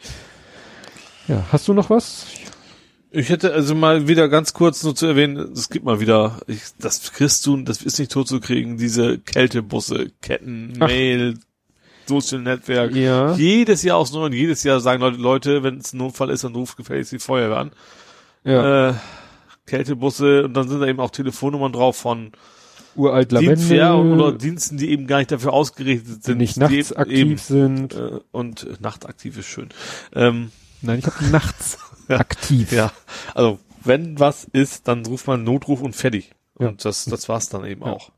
Ja, 1.28 1.44
hast 1.52 1.68
du 1.68 1.74
noch 1.74 1.88
was? 1.90 2.26
Ich 3.16 3.28
hätte 3.28 3.52
also 3.52 3.74
mal 3.74 4.08
wieder 4.08 4.28
ganz 4.28 4.52
kurz 4.54 4.82
nur 4.82 4.94
zu 4.96 5.06
erwähnen, 5.06 5.52
es 5.52 5.70
gibt 5.70 5.84
mal 5.84 6.00
wieder, 6.00 6.40
ich, 6.48 6.60
das 6.78 7.12
kriegst 7.12 7.46
du, 7.46 7.56
das 7.58 7.82
ist 7.82 7.98
nicht 7.98 8.10
tot 8.10 8.26
zu 8.26 8.40
kriegen, 8.40 8.76
diese 8.76 9.18
Kältebusse, 9.18 10.10
Ketten, 10.20 10.72
Ach. 10.80 10.88
Mail, 10.88 11.38
Social 12.06 12.40
Netzwerk. 12.40 12.94
Ja. 12.94 13.34
Jedes 13.34 13.82
Jahr 13.82 13.98
aufs 13.98 14.12
Neue 14.12 14.26
und 14.26 14.32
jedes 14.32 14.62
Jahr 14.64 14.80
sagen 14.80 15.00
Leute, 15.00 15.18
Leute, 15.18 15.62
wenn 15.62 15.78
es 15.78 15.92
ein 15.92 15.98
Notfall 15.98 16.30
ist, 16.30 16.42
dann 16.44 16.54
ruft 16.54 16.76
gefälligst 16.76 17.12
die 17.12 17.18
Feuerwehr 17.18 17.56
an. 17.58 17.70
Ja, 18.44 18.90
Äh, 18.90 18.94
Kältebusse 19.66 20.44
und 20.44 20.54
dann 20.54 20.68
sind 20.68 20.80
da 20.80 20.86
eben 20.86 21.00
auch 21.00 21.10
Telefonnummern 21.10 21.72
drauf 21.72 21.96
von 21.96 22.32
uralt 22.96 23.32
Dienst, 23.32 23.70
ja, 23.70 23.94
oder 23.94 24.32
Diensten, 24.32 24.76
die 24.76 24.90
eben 24.90 25.06
gar 25.06 25.18
nicht 25.18 25.32
dafür 25.32 25.52
ausgerichtet 25.52 26.18
die 26.18 26.22
sind. 26.22 26.38
nicht 26.38 26.56
die 26.56 26.60
nachts 26.60 26.90
eben- 26.90 26.96
aktiv 27.00 27.16
eben, 27.18 27.36
sind. 27.38 27.94
äh, 27.94 28.20
und 28.32 28.64
äh, 28.64 28.74
nachtaktiv 28.80 29.38
ist 29.38 29.46
schön. 29.46 29.68
Ähm, 30.14 30.50
Nein, 30.82 30.98
ich 30.98 31.06
habe 31.06 31.24
nachts. 31.30 31.78
aktiv. 32.08 32.72
Ja, 32.72 32.90
also 33.34 33.58
wenn 33.84 34.18
was 34.18 34.44
ist, 34.44 34.88
dann 34.88 35.04
ruft 35.06 35.26
man 35.26 35.44
Notruf 35.44 35.80
und 35.82 35.94
fertig. 35.94 36.32
Ja. 36.58 36.68
Und 36.68 36.84
das, 36.84 37.04
das 37.06 37.28
war's 37.28 37.48
dann 37.48 37.64
eben 37.64 37.82
Ja. 37.84 37.92
auch. 37.92 38.10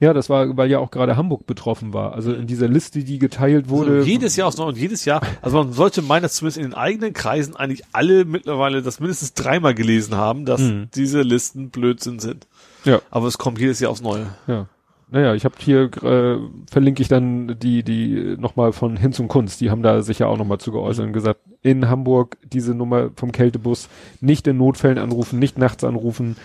Ja, 0.00 0.14
das 0.14 0.30
war, 0.30 0.56
weil 0.56 0.70
ja 0.70 0.78
auch 0.78 0.90
gerade 0.90 1.16
Hamburg 1.16 1.46
betroffen 1.46 1.92
war. 1.92 2.14
Also 2.14 2.32
in 2.32 2.46
dieser 2.46 2.68
Liste, 2.68 3.02
die 3.04 3.18
geteilt 3.18 3.68
wurde. 3.68 3.96
Also 3.96 4.08
jedes 4.08 4.36
Jahr 4.36 4.48
aufs 4.48 4.56
Neue 4.56 4.68
und 4.68 4.78
jedes 4.78 5.04
Jahr, 5.04 5.20
also 5.42 5.58
man 5.58 5.72
sollte 5.74 6.00
meinen, 6.00 6.22
dass 6.22 6.34
zumindest 6.36 6.56
in 6.58 6.62
den 6.64 6.74
eigenen 6.74 7.12
Kreisen 7.12 7.54
eigentlich 7.56 7.82
alle 7.92 8.24
mittlerweile 8.24 8.80
das 8.80 9.00
mindestens 9.00 9.34
dreimal 9.34 9.74
gelesen 9.74 10.14
haben, 10.16 10.46
dass 10.46 10.60
Mhm. 10.62 10.88
diese 10.94 11.20
Listen 11.22 11.68
Blödsinn 11.70 12.18
sind. 12.18 12.46
Ja. 12.84 13.00
Aber 13.10 13.26
es 13.26 13.36
kommt 13.36 13.58
jedes 13.58 13.80
Jahr 13.80 13.90
aufs 13.90 14.00
Neue. 14.00 14.26
Ja. 14.46 14.66
Naja, 15.10 15.34
ich 15.34 15.44
habe 15.44 15.54
hier 15.58 15.90
äh, 16.02 16.38
verlinke 16.70 17.00
ich 17.02 17.08
dann 17.08 17.58
die 17.58 17.82
die 17.82 18.36
nochmal 18.38 18.72
von 18.72 18.96
Hinz 18.96 19.18
und 19.20 19.28
Kunst. 19.28 19.60
Die 19.60 19.70
haben 19.70 19.82
da 19.82 20.02
sich 20.02 20.18
ja 20.18 20.26
auch 20.26 20.36
nochmal 20.36 20.58
zu 20.58 20.70
geäußert 20.70 21.06
und 21.06 21.12
gesagt, 21.12 21.40
in 21.62 21.88
Hamburg 21.88 22.36
diese 22.42 22.74
Nummer 22.74 23.10
vom 23.16 23.32
Kältebus 23.32 23.88
nicht 24.20 24.46
in 24.46 24.58
Notfällen 24.58 24.98
anrufen, 24.98 25.38
nicht 25.38 25.56
nachts 25.58 25.82
anrufen, 25.84 26.36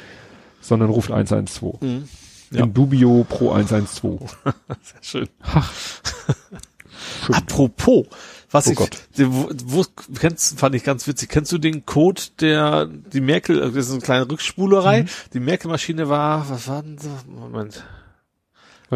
sondern 0.61 0.89
ruft 0.89 1.11
112. 1.11 1.81
Mhm. 1.81 2.07
Ja. 2.51 2.63
In 2.63 2.73
Dubio 2.73 3.25
pro 3.27 3.51
112. 3.51 4.19
Sehr 4.43 4.53
schön. 5.01 5.27
Ach. 5.41 5.71
Schön. 7.25 7.35
Apropos, 7.35 8.05
was 8.51 8.67
Oh 8.67 8.71
ich, 8.71 8.77
Gott. 8.77 8.97
wo, 9.17 9.49
wo, 9.65 9.85
kennst, 10.19 10.59
fand 10.59 10.75
ich 10.75 10.83
ganz 10.83 11.05
witzig. 11.07 11.27
Kennst 11.29 11.51
du 11.51 11.57
den 11.57 11.85
Code, 11.85 12.21
der, 12.39 12.85
die 12.85 13.19
Merkel, 13.19 13.59
das 13.59 13.87
ist 13.87 13.91
eine 13.91 14.01
kleine 14.01 14.29
Rückspulerei. 14.29 15.03
Mhm. 15.03 15.07
Die 15.33 15.39
Merkel-Maschine 15.39 16.07
war, 16.07 16.49
was 16.49 16.67
war 16.67 16.81
denn 16.83 16.97
so? 16.97 17.09
Moment. 17.27 17.83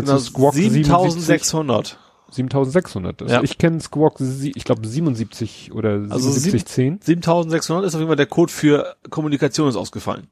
Genau, 0.05 0.17
du 0.17 0.19
Squawk 0.19 0.53
7600. 0.53 1.97
7600. 2.31 3.21
Das, 3.21 3.31
Ja. 3.31 3.43
Ich 3.43 3.57
kenne 3.57 3.79
Squawk, 3.79 4.19
ich 4.19 4.63
glaube 4.63 4.85
77 4.85 5.71
oder 5.73 6.05
Also 6.09 6.29
7710. 6.31 6.99
7600 7.01 7.85
ist 7.85 7.95
auf 7.95 7.99
jeden 8.01 8.09
Fall 8.09 8.15
der 8.17 8.25
Code 8.25 8.51
für 8.51 8.95
Kommunikation 9.09 9.69
ist 9.69 9.75
ausgefallen. 9.75 10.27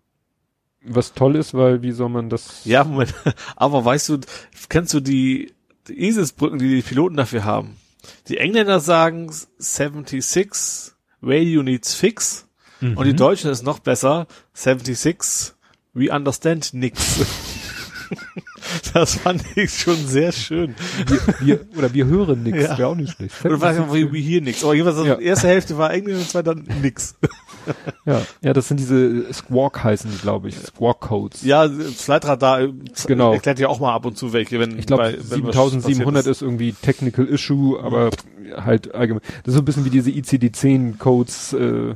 Was 0.88 1.14
toll 1.14 1.36
ist, 1.36 1.54
weil 1.54 1.82
wie 1.82 1.92
soll 1.92 2.10
man 2.10 2.30
das? 2.30 2.64
Ja, 2.66 2.84
Moment. 2.84 3.14
Aber 3.56 3.84
weißt 3.84 4.10
du, 4.10 4.20
kennst 4.70 4.94
du 4.94 5.00
die, 5.00 5.54
die 5.88 6.08
ISIS-Brücken, 6.08 6.60
die 6.60 6.76
die 6.76 6.82
Piloten 6.82 7.18
dafür 7.18 7.44
haben? 7.44 7.78
Die 8.28 8.38
Engländer 8.38 8.80
sagen 8.80 9.32
76, 9.58 10.94
Radio 11.24 11.64
needs 11.64 11.96
fix. 11.96 12.48
Mhm. 12.82 12.98
Und 12.98 13.06
die 13.06 13.16
Deutschen 13.16 13.50
ist 13.50 13.64
noch 13.64 13.80
besser, 13.80 14.28
76, 14.54 15.54
we 15.94 16.12
understand 16.14 16.74
nix. 16.74 17.22
das 18.94 19.16
fand 19.16 19.44
ich 19.56 19.74
schon 19.74 19.96
sehr 20.08 20.32
schön. 20.32 20.76
wir, 21.08 21.20
wir, 21.40 21.60
oder 21.78 21.94
wir 21.94 22.06
hören 22.06 22.44
nichts. 22.44 22.64
Ja. 22.64 22.78
Wäre 22.78 22.88
auch 22.90 22.96
nicht 22.96 23.14
schlecht. 23.14 23.44
Oder 23.46 23.60
weiß 23.60 23.78
ich, 23.78 24.12
we 24.12 24.18
hear 24.18 24.42
nix. 24.42 24.64
Aber 24.64 24.74
jeweils 24.74 24.98
Ja. 25.06 25.16
die 25.16 25.24
erste 25.24 25.48
Hälfte 25.48 25.78
war 25.78 25.94
Englisch 25.94 26.18
und 26.18 26.30
zweite 26.30 26.56
dann 26.56 26.68
nix. 26.82 27.16
Ja, 28.06 28.22
ja, 28.44 28.54
das 28.54 28.68
sind 28.68 28.80
diese 28.80 29.34
Squawk 29.34 29.84
heißen, 29.84 30.12
glaube 30.22 30.50
ich, 30.50 30.56
Squawk 30.56 31.02
Codes. 31.02 31.42
Ja, 31.42 31.68
Flightradar 31.68 32.62
äh, 32.62 32.72
Genau. 33.08 33.34
erklärt 33.34 33.58
ja 33.58 33.70
auch 33.70 33.80
mal 33.80 33.92
ab 33.92 34.06
und 34.06 34.16
zu 34.20 34.34
welche, 34.34 34.60
wenn 34.60 34.78
Ich 34.78 34.86
glaube, 34.86 35.02
bei- 35.04 35.14
wenn 35.14 35.48
was 35.48 35.56
7700 35.56 36.14
passiert 36.14 36.28
ist 36.28 36.42
irgendwie 36.44 36.74
Technical 36.74 37.26
Issue, 37.26 37.82
aber 37.82 38.12
halt 38.56 38.94
allgemein. 38.94 39.24
Das 39.44 39.48
ist 39.48 39.54
so 39.56 39.62
ein 39.62 39.66
bisschen 39.66 39.84
wie 39.86 39.90
diese 39.90 40.12
ICD-10 40.12 41.00
Codes, 41.00 41.54
äh, 41.54 41.96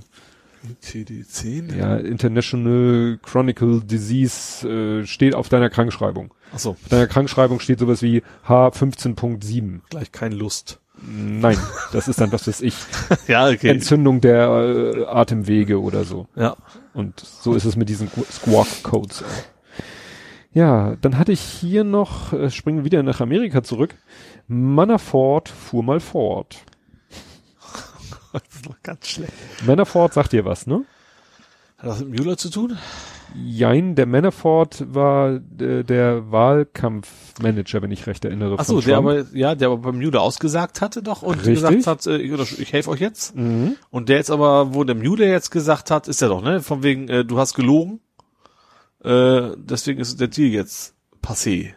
CD10? 0.84 1.76
ja, 1.78 1.98
International 1.98 3.20
Chronicle 3.22 3.82
Disease, 3.82 4.68
äh, 4.68 5.06
steht 5.06 5.36
auf 5.36 5.50
deiner 5.50 5.70
Krankschreibung. 5.70 6.34
Achso, 6.54 6.72
Auf 6.72 6.90
deiner 6.90 7.08
Krankschreibung 7.08 7.60
steht 7.60 7.80
sowas 7.80 8.02
wie 8.02 8.24
H15.7. 8.48 9.82
gleich 9.90 10.12
keine 10.12 10.36
Lust. 10.36 10.80
Nein, 11.02 11.58
das 11.94 12.08
ist 12.10 12.20
dann, 12.20 12.32
was 12.34 12.48
weiß 12.48 12.62
ich, 12.62 12.76
Ja, 13.28 13.48
okay. 13.48 13.70
Entzündung 13.70 14.20
der 14.20 14.50
äh, 14.50 15.06
Atemwege 15.06 15.80
oder 15.82 16.04
so. 16.04 16.28
Ja. 16.36 16.58
Und 16.94 17.20
so 17.20 17.54
ist 17.54 17.64
es 17.66 17.76
mit 17.78 17.88
diesen 17.88 18.10
Squawk-Codes. 18.10 19.24
Ja, 20.52 20.96
dann 21.00 21.18
hatte 21.18 21.32
ich 21.32 21.40
hier 21.40 21.84
noch, 21.84 22.34
äh, 22.34 22.50
springen 22.50 22.80
wir 22.80 22.86
wieder 22.86 23.04
nach 23.04 23.22
Amerika 23.22 23.64
zurück. 23.64 23.96
Manafort 24.48 25.48
fuhr 25.48 25.84
mal 25.84 26.00
fort. 26.00 26.58
Das 28.34 28.44
ist 28.56 28.66
noch 28.70 28.82
ganz 28.84 29.08
schlecht. 29.08 29.34
Manafort 29.66 30.14
sagt 30.14 30.34
dir 30.34 30.46
was, 30.46 30.68
ne? 30.68 30.86
Hat 31.78 31.90
das 31.90 32.00
mit 32.00 32.20
Müller 32.20 32.38
zu 32.38 32.50
tun? 32.50 32.78
Jein, 33.36 33.96
der 33.96 34.06
Manafort 34.06 34.84
war 34.94 35.40
äh, 35.60 35.84
der 35.84 36.32
Wahlkampfmanager, 36.32 37.82
wenn 37.82 37.92
ich 37.92 38.08
recht 38.08 38.26
erinnere. 38.26 38.56
Ach 38.58 38.66
so, 38.66 38.82
der 38.82 38.98
aber, 38.98 39.26
ja, 39.34 39.56
der 39.56 39.70
aber 39.70 39.78
beim 39.78 40.00
Mude 40.00 40.20
ausgesagt 40.20 40.82
hatte 40.82 41.04
doch 41.04 41.22
und 41.22 41.38
Richtig. 41.38 41.56
gesagt 41.56 41.88
hat, 41.88 42.08
äh, 42.08 42.18
ich, 42.18 42.60
ich 42.60 42.74
helfe 42.74 42.90
euch 42.90 43.00
jetzt. 43.00 43.36
Und 43.36 44.10
der 44.10 44.18
jetzt 44.18 44.32
aber, 44.32 44.74
wo 44.74 44.84
der 44.84 44.96
Mude 44.96 45.28
jetzt 45.28 45.52
gesagt 45.52 45.92
hat, 45.92 46.08
ist 46.08 46.22
er 46.22 46.30
doch, 46.30 46.42
ne? 46.42 46.62
Von 46.62 46.84
wegen, 46.84 47.08
äh, 47.08 47.24
du 47.24 47.38
hast 47.38 47.54
gelogen. 47.54 48.00
Äh, 49.04 49.52
deswegen 49.58 50.00
ist 50.00 50.20
der 50.20 50.28
Deal 50.28 50.50
jetzt 50.50 50.96
passé. 51.24 51.74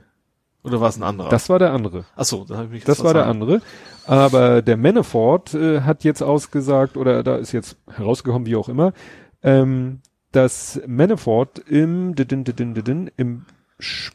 Oder 0.65 0.81
war 0.81 0.89
es 0.89 0.97
ein 0.97 1.03
anderer? 1.03 1.29
Das 1.29 1.49
war 1.49 1.59
der 1.59 1.73
andere. 1.73 2.05
Ach 2.15 2.25
so, 2.25 2.45
da 2.45 2.57
habe 2.57 2.67
ich 2.67 2.71
mich 2.71 2.85
Das 2.85 3.03
war 3.03 3.15
der 3.15 3.27
andere. 3.27 3.61
Aber 4.07 4.63
der 4.63 4.77
Manafort 4.77 5.55
äh, 5.55 5.81
hat 5.81 6.05
jetzt 6.05 6.23
ausgesagt, 6.23 6.97
oder 6.97 7.23
da 7.23 7.37
ist 7.37 7.53
jetzt 7.53 7.77
herausgekommen, 7.89 8.47
wie 8.47 8.57
auch 8.57 8.69
immer, 8.69 8.93
ähm, 9.43 10.01
dass 10.31 10.81
Manafort 10.87 11.59
im, 11.59 12.15
didin, 12.15 12.45
didin, 12.45 12.75
didin, 12.75 13.11
im 13.17 13.45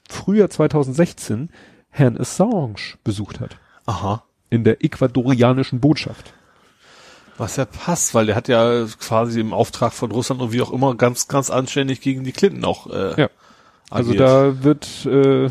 Frühjahr 0.09 0.49
2016 0.49 1.49
Herrn 1.89 2.17
Assange 2.17 2.97
besucht 3.03 3.39
hat. 3.39 3.57
Aha. 3.85 4.23
In 4.49 4.63
der 4.63 4.83
ecuadorianischen 4.83 5.79
Botschaft. 5.79 6.33
Was 7.37 7.57
ja 7.57 7.65
passt, 7.65 8.15
weil 8.15 8.25
der 8.25 8.35
hat 8.35 8.47
ja 8.47 8.85
quasi 8.99 9.39
im 9.39 9.53
Auftrag 9.53 9.93
von 9.93 10.11
Russland 10.11 10.41
und 10.41 10.51
wie 10.53 10.61
auch 10.61 10.71
immer 10.71 10.95
ganz, 10.95 11.27
ganz 11.27 11.49
anständig 11.49 12.01
gegen 12.01 12.23
die 12.23 12.31
Clinton 12.31 12.65
auch 12.65 12.87
äh, 12.87 13.21
Ja. 13.21 13.29
Also 13.89 14.11
agiert. 14.11 14.27
da 14.27 14.63
wird 14.63 15.05
äh, 15.05 15.49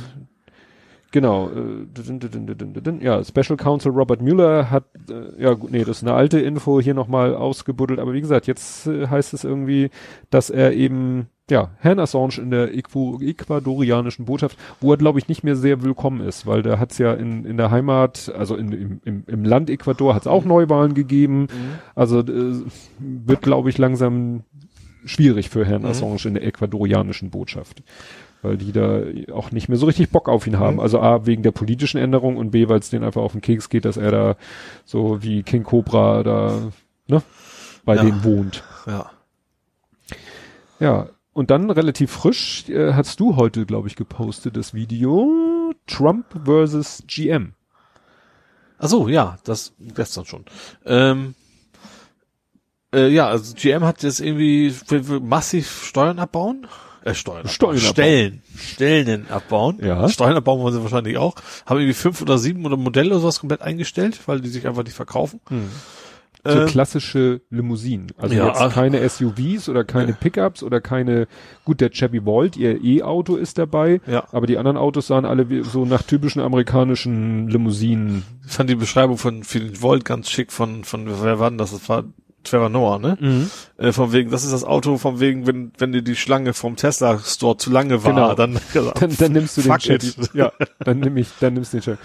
genau 1.16 1.48
äh, 1.48 3.04
ja 3.04 3.24
Special 3.24 3.56
Counsel 3.56 3.90
Robert 3.90 4.20
Mueller 4.20 4.70
hat 4.70 4.84
äh, 5.08 5.42
ja 5.42 5.54
gut, 5.54 5.70
nee 5.70 5.82
das 5.82 5.98
ist 5.98 6.02
eine 6.02 6.12
alte 6.12 6.38
Info 6.40 6.78
hier 6.78 6.92
nochmal 6.92 7.34
ausgebuddelt 7.34 7.98
aber 7.98 8.12
wie 8.12 8.20
gesagt 8.20 8.46
jetzt 8.46 8.86
äh, 8.86 9.06
heißt 9.06 9.32
es 9.32 9.42
irgendwie 9.42 9.88
dass 10.28 10.50
er 10.50 10.74
eben 10.74 11.28
ja 11.48 11.70
Herrn 11.78 12.00
Assange 12.00 12.36
in 12.36 12.50
der 12.50 12.74
ecuadorianischen 12.74 14.26
Botschaft 14.26 14.58
wo 14.82 14.92
er 14.92 14.98
glaube 14.98 15.18
ich 15.18 15.26
nicht 15.28 15.42
mehr 15.42 15.56
sehr 15.56 15.82
willkommen 15.82 16.20
ist 16.20 16.46
weil 16.46 16.62
der 16.62 16.78
hat's 16.78 16.98
ja 16.98 17.14
in 17.14 17.46
in 17.46 17.56
der 17.56 17.70
Heimat 17.70 18.30
also 18.36 18.54
in, 18.54 19.00
im, 19.02 19.24
im, 19.26 19.44
Land 19.44 19.70
Ecuador 19.70 20.14
hat's 20.14 20.26
auch 20.26 20.44
Neuwahlen 20.44 20.92
gegeben. 20.92 21.46
Also 21.94 22.20
äh, 22.20 22.62
wird 22.98 23.40
glaube 23.40 23.70
ich 23.70 23.78
langsam 23.78 24.42
schwierig 25.06 25.48
für 25.48 25.64
Herrn 25.64 25.84
Assange 25.86 26.26
in 26.26 26.34
der 26.34 26.44
ecuadorianischen 26.44 27.30
Botschaft. 27.30 27.82
Weil 28.46 28.56
die 28.56 28.72
da 28.72 29.02
auch 29.34 29.50
nicht 29.50 29.68
mehr 29.68 29.78
so 29.78 29.86
richtig 29.86 30.10
Bock 30.10 30.28
auf 30.28 30.46
ihn 30.46 30.58
haben. 30.58 30.80
Also 30.80 31.00
A, 31.00 31.26
wegen 31.26 31.42
der 31.42 31.50
politischen 31.52 31.98
Änderung 31.98 32.36
und 32.36 32.50
B, 32.50 32.68
weil 32.68 32.78
es 32.78 32.90
denen 32.90 33.04
einfach 33.04 33.22
auf 33.22 33.32
den 33.32 33.40
Keks 33.40 33.68
geht, 33.68 33.84
dass 33.84 33.96
er 33.96 34.10
da 34.10 34.36
so 34.84 35.22
wie 35.22 35.42
King 35.42 35.62
Cobra 35.64 36.22
da, 36.22 36.72
ne, 37.08 37.22
bei 37.84 37.96
Ja. 37.96 38.02
denen 38.04 38.24
wohnt. 38.24 38.62
ja. 38.86 39.10
Ja. 40.80 41.08
Und 41.32 41.50
dann 41.50 41.70
relativ 41.70 42.12
frisch 42.12 42.66
äh, 42.70 42.94
hast 42.94 43.20
du 43.20 43.36
heute, 43.36 43.66
glaube 43.66 43.88
ich, 43.88 43.96
gepostet 43.96 44.56
das 44.56 44.72
Video 44.72 45.72
Trump 45.86 46.24
versus 46.44 47.02
GM. 47.06 47.52
Ach 48.78 48.88
so, 48.88 49.06
ja, 49.08 49.38
das 49.44 49.74
gestern 49.78 50.24
schon. 50.24 50.44
Ähm, 50.86 51.34
äh, 52.94 53.08
ja, 53.08 53.26
also 53.28 53.54
GM 53.54 53.84
hat 53.84 54.02
jetzt 54.02 54.20
irgendwie 54.20 54.74
will- 54.88 55.08
will 55.08 55.20
massiv 55.20 55.84
Steuern 55.84 56.18
abbauen. 56.18 56.66
Äh, 57.06 57.14
Steuern, 57.14 57.46
Steuern 57.48 57.76
abbauen. 57.76 57.88
Stellen. 57.92 58.42
Stellen 58.58 59.30
abbauen. 59.30 59.78
Ja. 59.82 60.08
Steuern 60.08 60.36
abbauen 60.36 60.60
wollen 60.60 60.74
sie 60.74 60.82
wahrscheinlich 60.82 61.16
auch. 61.18 61.34
Haben 61.64 61.78
irgendwie 61.78 61.94
fünf 61.94 62.20
oder 62.20 62.36
sieben 62.36 62.66
oder 62.66 62.76
Modelle 62.76 63.10
oder 63.10 63.20
sowas 63.20 63.38
komplett 63.40 63.62
eingestellt, 63.62 64.18
weil 64.26 64.40
die 64.40 64.48
sich 64.48 64.66
einfach 64.66 64.82
nicht 64.84 64.94
verkaufen. 64.96 65.40
So 66.44 66.60
Ähm, 66.60 66.66
klassische 66.66 67.40
Limousinen. 67.50 68.08
Also 68.18 68.34
ja. 68.36 68.48
jetzt 68.48 68.72
keine 68.74 69.08
SUVs 69.08 69.68
oder 69.68 69.82
keine 69.84 70.12
Pickups 70.12 70.62
oder 70.62 70.80
keine, 70.80 71.26
gut, 71.64 71.80
der 71.80 71.90
Chevy 71.90 72.24
Volt, 72.24 72.56
ihr 72.56 72.82
E-Auto 72.84 73.34
ist 73.36 73.58
dabei, 73.58 74.00
Ja. 74.06 74.24
aber 74.30 74.46
die 74.46 74.56
anderen 74.58 74.76
Autos 74.76 75.08
sahen 75.08 75.24
alle 75.24 75.48
wie, 75.50 75.62
so 75.64 75.84
nach 75.84 76.02
typischen 76.02 76.40
amerikanischen 76.42 77.48
Limousinen. 77.48 78.22
Ich 78.46 78.52
fand 78.52 78.70
die 78.70 78.76
Beschreibung 78.76 79.18
von 79.18 79.42
Phil 79.44 79.80
Volt 79.82 80.04
ganz 80.04 80.30
schick 80.30 80.52
von, 80.52 80.84
von, 80.84 81.06
wer 81.20 81.38
war 81.40 81.50
denn 81.50 81.58
das? 81.58 81.72
Das 81.72 81.88
war 81.88 82.04
Trevor 82.46 82.68
Noah, 82.68 82.98
ne? 82.98 83.18
Mhm. 83.20 83.50
Äh, 83.78 83.92
von 83.92 84.12
wegen, 84.12 84.30
das 84.30 84.44
ist 84.44 84.52
das 84.52 84.64
Auto, 84.64 84.96
von 84.98 85.20
wegen, 85.20 85.46
wenn, 85.46 85.72
wenn 85.78 85.92
dir 85.92 86.02
die 86.02 86.16
Schlange 86.16 86.54
vom 86.54 86.76
Tesla 86.76 87.18
Store 87.18 87.56
zu 87.56 87.70
lange 87.70 88.02
war, 88.04 88.12
Genau. 88.12 88.34
dann, 88.34 88.58
Dann, 89.00 89.16
dann 89.18 89.32
nimmst 89.32 89.56
du 89.58 89.62
den 89.62 89.78
Chevy. 89.78 90.06
it. 90.08 90.30
Ja, 90.34 90.52
dann 90.80 91.00
nimm 91.00 91.16
ich, 91.16 91.28
dann 91.40 91.54
nimmst 91.54 91.72
du 91.72 91.78
den 91.78 91.82
Chevy. 91.82 91.98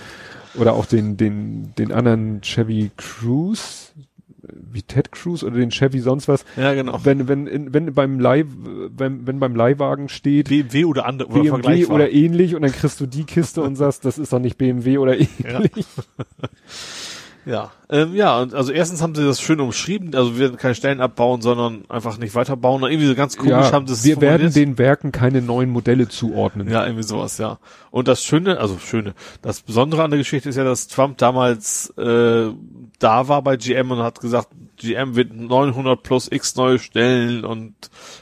Oder 0.55 0.73
auch 0.73 0.85
den, 0.85 1.15
den, 1.15 1.73
den 1.77 1.91
anderen 1.93 2.41
Chevy 2.41 2.91
Cruise, 2.97 3.91
wie 4.73 4.81
Ted 4.81 5.11
Cruise 5.13 5.45
oder 5.45 5.55
den 5.55 5.69
Chevy 5.71 5.99
sonst 5.99 6.27
was. 6.27 6.43
ja, 6.57 6.73
genau. 6.73 6.99
Wenn, 7.03 7.27
wenn, 7.29 7.47
in, 7.47 7.73
wenn 7.73 7.93
beim 7.93 8.19
Leih, 8.19 8.43
wenn, 8.47 9.25
wenn 9.27 9.39
beim 9.39 9.55
Leihwagen 9.55 10.09
steht, 10.09 10.49
BMW 10.49 10.83
oder 10.85 11.05
andere, 11.05 11.29
oder 11.29 11.57
BMW 11.59 11.85
oder 11.85 12.11
ähnlich 12.11 12.53
und 12.55 12.63
dann 12.63 12.71
kriegst 12.71 12.99
du 12.99 13.05
die 13.05 13.23
Kiste 13.23 13.61
und 13.61 13.75
sagst, 13.77 14.03
das 14.03 14.17
ist 14.17 14.33
doch 14.33 14.39
nicht 14.39 14.57
BMW 14.57 14.97
oder 14.97 15.13
ähnlich. 15.15 15.29
Ja, 15.43 15.61
ähm, 17.89 18.13
ja, 18.13 18.39
und 18.39 18.53
also 18.53 18.71
erstens 18.71 19.01
haben 19.01 19.15
sie 19.15 19.25
das 19.25 19.41
schön 19.41 19.59
umschrieben, 19.59 20.13
also 20.15 20.33
wir 20.33 20.41
werden 20.41 20.57
keine 20.57 20.75
Stellen 20.75 21.01
abbauen, 21.01 21.41
sondern 21.41 21.85
einfach 21.89 22.17
nicht 22.17 22.35
weiterbauen. 22.35 22.83
Und 22.83 22.91
irgendwie 22.91 23.07
so 23.07 23.15
ganz 23.15 23.35
komisch 23.35 23.71
haben 23.71 23.87
sie 23.87 23.93
es 23.93 24.03
wir 24.03 24.21
werden 24.21 24.53
den 24.53 24.77
Werken 24.77 25.11
keine 25.11 25.41
neuen 25.41 25.69
Modelle 25.69 26.07
zuordnen. 26.07 26.69
Ja, 26.69 26.85
irgendwie 26.85 27.03
sowas, 27.03 27.37
ja. 27.37 27.57
Und 27.89 28.07
das 28.07 28.23
Schöne, 28.23 28.59
also 28.59 28.77
Schöne, 28.77 29.13
das 29.41 29.61
Besondere 29.61 30.03
an 30.03 30.11
der 30.11 30.19
Geschichte 30.19 30.49
ist 30.49 30.55
ja, 30.55 30.63
dass 30.63 30.87
Trump 30.87 31.17
damals 31.17 31.89
äh, 31.97 32.51
da 32.99 33.27
war 33.27 33.41
bei 33.41 33.57
GM 33.57 33.91
und 33.91 33.99
hat 33.99 34.19
gesagt, 34.19 34.49
GM 34.81 35.15
wird 35.15 35.33
900 35.33 36.01
plus 36.03 36.31
x 36.31 36.55
neue 36.55 36.79
Stellen 36.79 37.45
und 37.45 37.73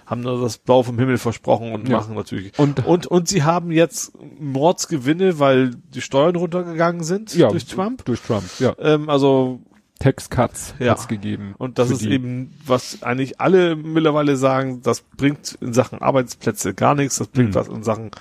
haben 0.06 0.23
da 0.23 0.36
das 0.40 0.57
Blau 0.57 0.84
vom 0.84 0.99
Himmel 0.99 1.18
versprochen 1.18 1.72
und 1.73 1.90
Ja. 1.90 1.98
machen 1.98 2.15
natürlich. 2.15 2.57
Und- 2.60 2.86
und, 2.86 3.07
und 3.07 3.27
sie 3.27 3.44
haben 3.44 3.72
jetzt 3.72 4.11
Mordsgewinne, 4.40 5.40
weil 5.40 5.72
die 5.94 6.02
Steuern 6.02 6.36
runtergegangen 6.36 7.03
sind 7.03 7.34
Ja, 7.36 7.49
durch 7.49 7.65
Trump. 7.65 8.06
Durch 8.06 8.22
Trump, 8.22 8.44
ja. 8.60 8.76
Ähm, 8.80 9.10
also 9.10 9.61
Tax 9.99 10.30
Cuts 10.30 10.76
Ja. 10.80 10.91
hat's 10.91 11.10
gegeben. 11.10 11.56
und 11.57 11.77
das 11.77 11.91
ist 11.91 12.03
die. 12.03 12.11
eben, 12.11 12.53
was 12.65 13.03
eigentlich 13.03 13.41
alle 13.41 13.76
mittlerweile 13.76 14.38
sagen, 14.38 14.81
das 14.81 15.02
bringt 15.02 15.57
in 15.60 15.73
Sachen 15.73 16.02
Arbeitsplätze 16.02 16.73
gar 16.73 16.95
nichts, 16.95 17.18
das 17.18 17.27
bringt 17.27 17.49
Mhm. 17.49 17.56
was 17.56 17.68
in 17.68 17.84
Sachen 17.84 18.11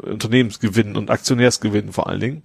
Unternehmensgewinn 0.00 0.96
und 0.96 1.10
Aktionärsgewinn 1.10 1.92
vor 1.92 2.06
allen 2.08 2.20
Dingen. 2.20 2.42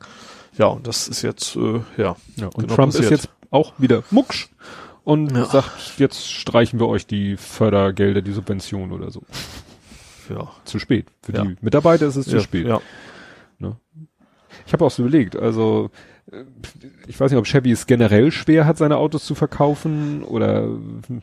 Ja, 0.57 0.65
und 0.65 0.87
das 0.87 1.07
ist 1.07 1.21
jetzt, 1.21 1.55
äh, 1.55 1.81
ja. 1.97 2.15
Ja, 2.35 2.47
und 2.47 2.57
genau 2.57 2.75
Trump 2.75 2.91
passiert. 2.93 3.11
ist 3.11 3.23
jetzt 3.25 3.29
auch 3.51 3.73
wieder 3.77 4.03
mucksch 4.11 4.49
und 5.03 5.31
Ja. 5.35 5.45
sagt, 5.45 5.97
jetzt 5.99 6.31
streichen 6.31 6.79
wir 6.79 6.87
euch 6.87 7.05
die 7.07 7.37
Fördergelder, 7.37 8.21
die 8.21 8.31
Subvention 8.31 8.91
oder 8.91 9.11
so. 9.11 9.23
Ja. 10.29 10.49
Zu 10.65 10.79
spät. 10.79 11.07
Für 11.21 11.33
Ja. 11.33 11.43
die 11.43 11.55
Mitarbeiter 11.61 12.07
ist 12.07 12.15
es 12.15 12.25
zu 12.27 12.35
ja, 12.37 12.41
spät. 12.41 12.67
Ja. 12.67 12.81
Ich 14.67 14.73
habe 14.73 14.83
auch 14.85 14.91
so 14.91 15.03
überlegt, 15.03 15.37
also 15.37 15.89
äh, 16.31 16.43
ich 17.07 17.17
weiß 17.19 17.31
nicht, 17.31 17.39
ob 17.39 17.45
Chevy 17.45 17.71
es 17.71 17.87
generell 17.87 18.31
schwer 18.31 18.65
hat, 18.65 18.77
seine 18.77 18.97
Autos 18.97 19.25
zu 19.25 19.33
verkaufen 19.33 20.23
oder 20.23 20.67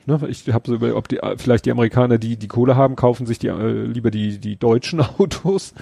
ne, 0.07 0.21
ich 0.29 0.49
habe 0.51 0.67
so 0.67 0.75
überlegt, 0.75 0.97
ob 0.97 1.09
die 1.09 1.19
vielleicht 1.37 1.67
die 1.67 1.71
Amerikaner, 1.71 2.17
die 2.19 2.37
die 2.39 2.49
Kohle 2.49 2.75
haben, 2.75 2.97
kaufen 2.97 3.27
sich 3.27 3.39
die 3.39 3.49
äh, 3.49 3.83
lieber 3.85 4.11
die 4.11 4.39
die 4.39 4.57
deutschen 4.57 5.01
Autos, 5.19 5.75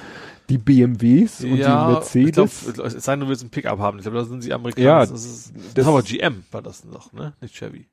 die 0.48 0.58
BMWs 0.58 1.42
und 1.44 1.56
ja, 1.56 1.86
die 1.88 1.92
Mercedes. 1.94 2.66
Ich 2.68 2.74
glaub, 2.74 2.86
es 2.86 2.92
sei 3.04 3.12
denn, 3.12 3.20
du 3.20 3.28
willst 3.28 3.42
ein 3.44 3.50
Pickup 3.50 3.78
haben. 3.78 3.98
Ich 3.98 4.02
glaube, 4.02 4.18
da 4.18 4.24
sind 4.24 4.42
sie 4.42 4.52
Amerikaner. 4.52 4.86
Ja, 4.86 5.00
das 5.00 5.10
ist, 5.24 5.52
das, 5.56 5.74
das- 5.74 5.84
ist 5.84 5.88
aber 5.88 6.02
GM 6.02 6.44
war 6.52 6.62
das 6.62 6.84
noch, 6.84 7.12
ne? 7.12 7.32
Nicht 7.40 7.54
Chevy. 7.56 7.88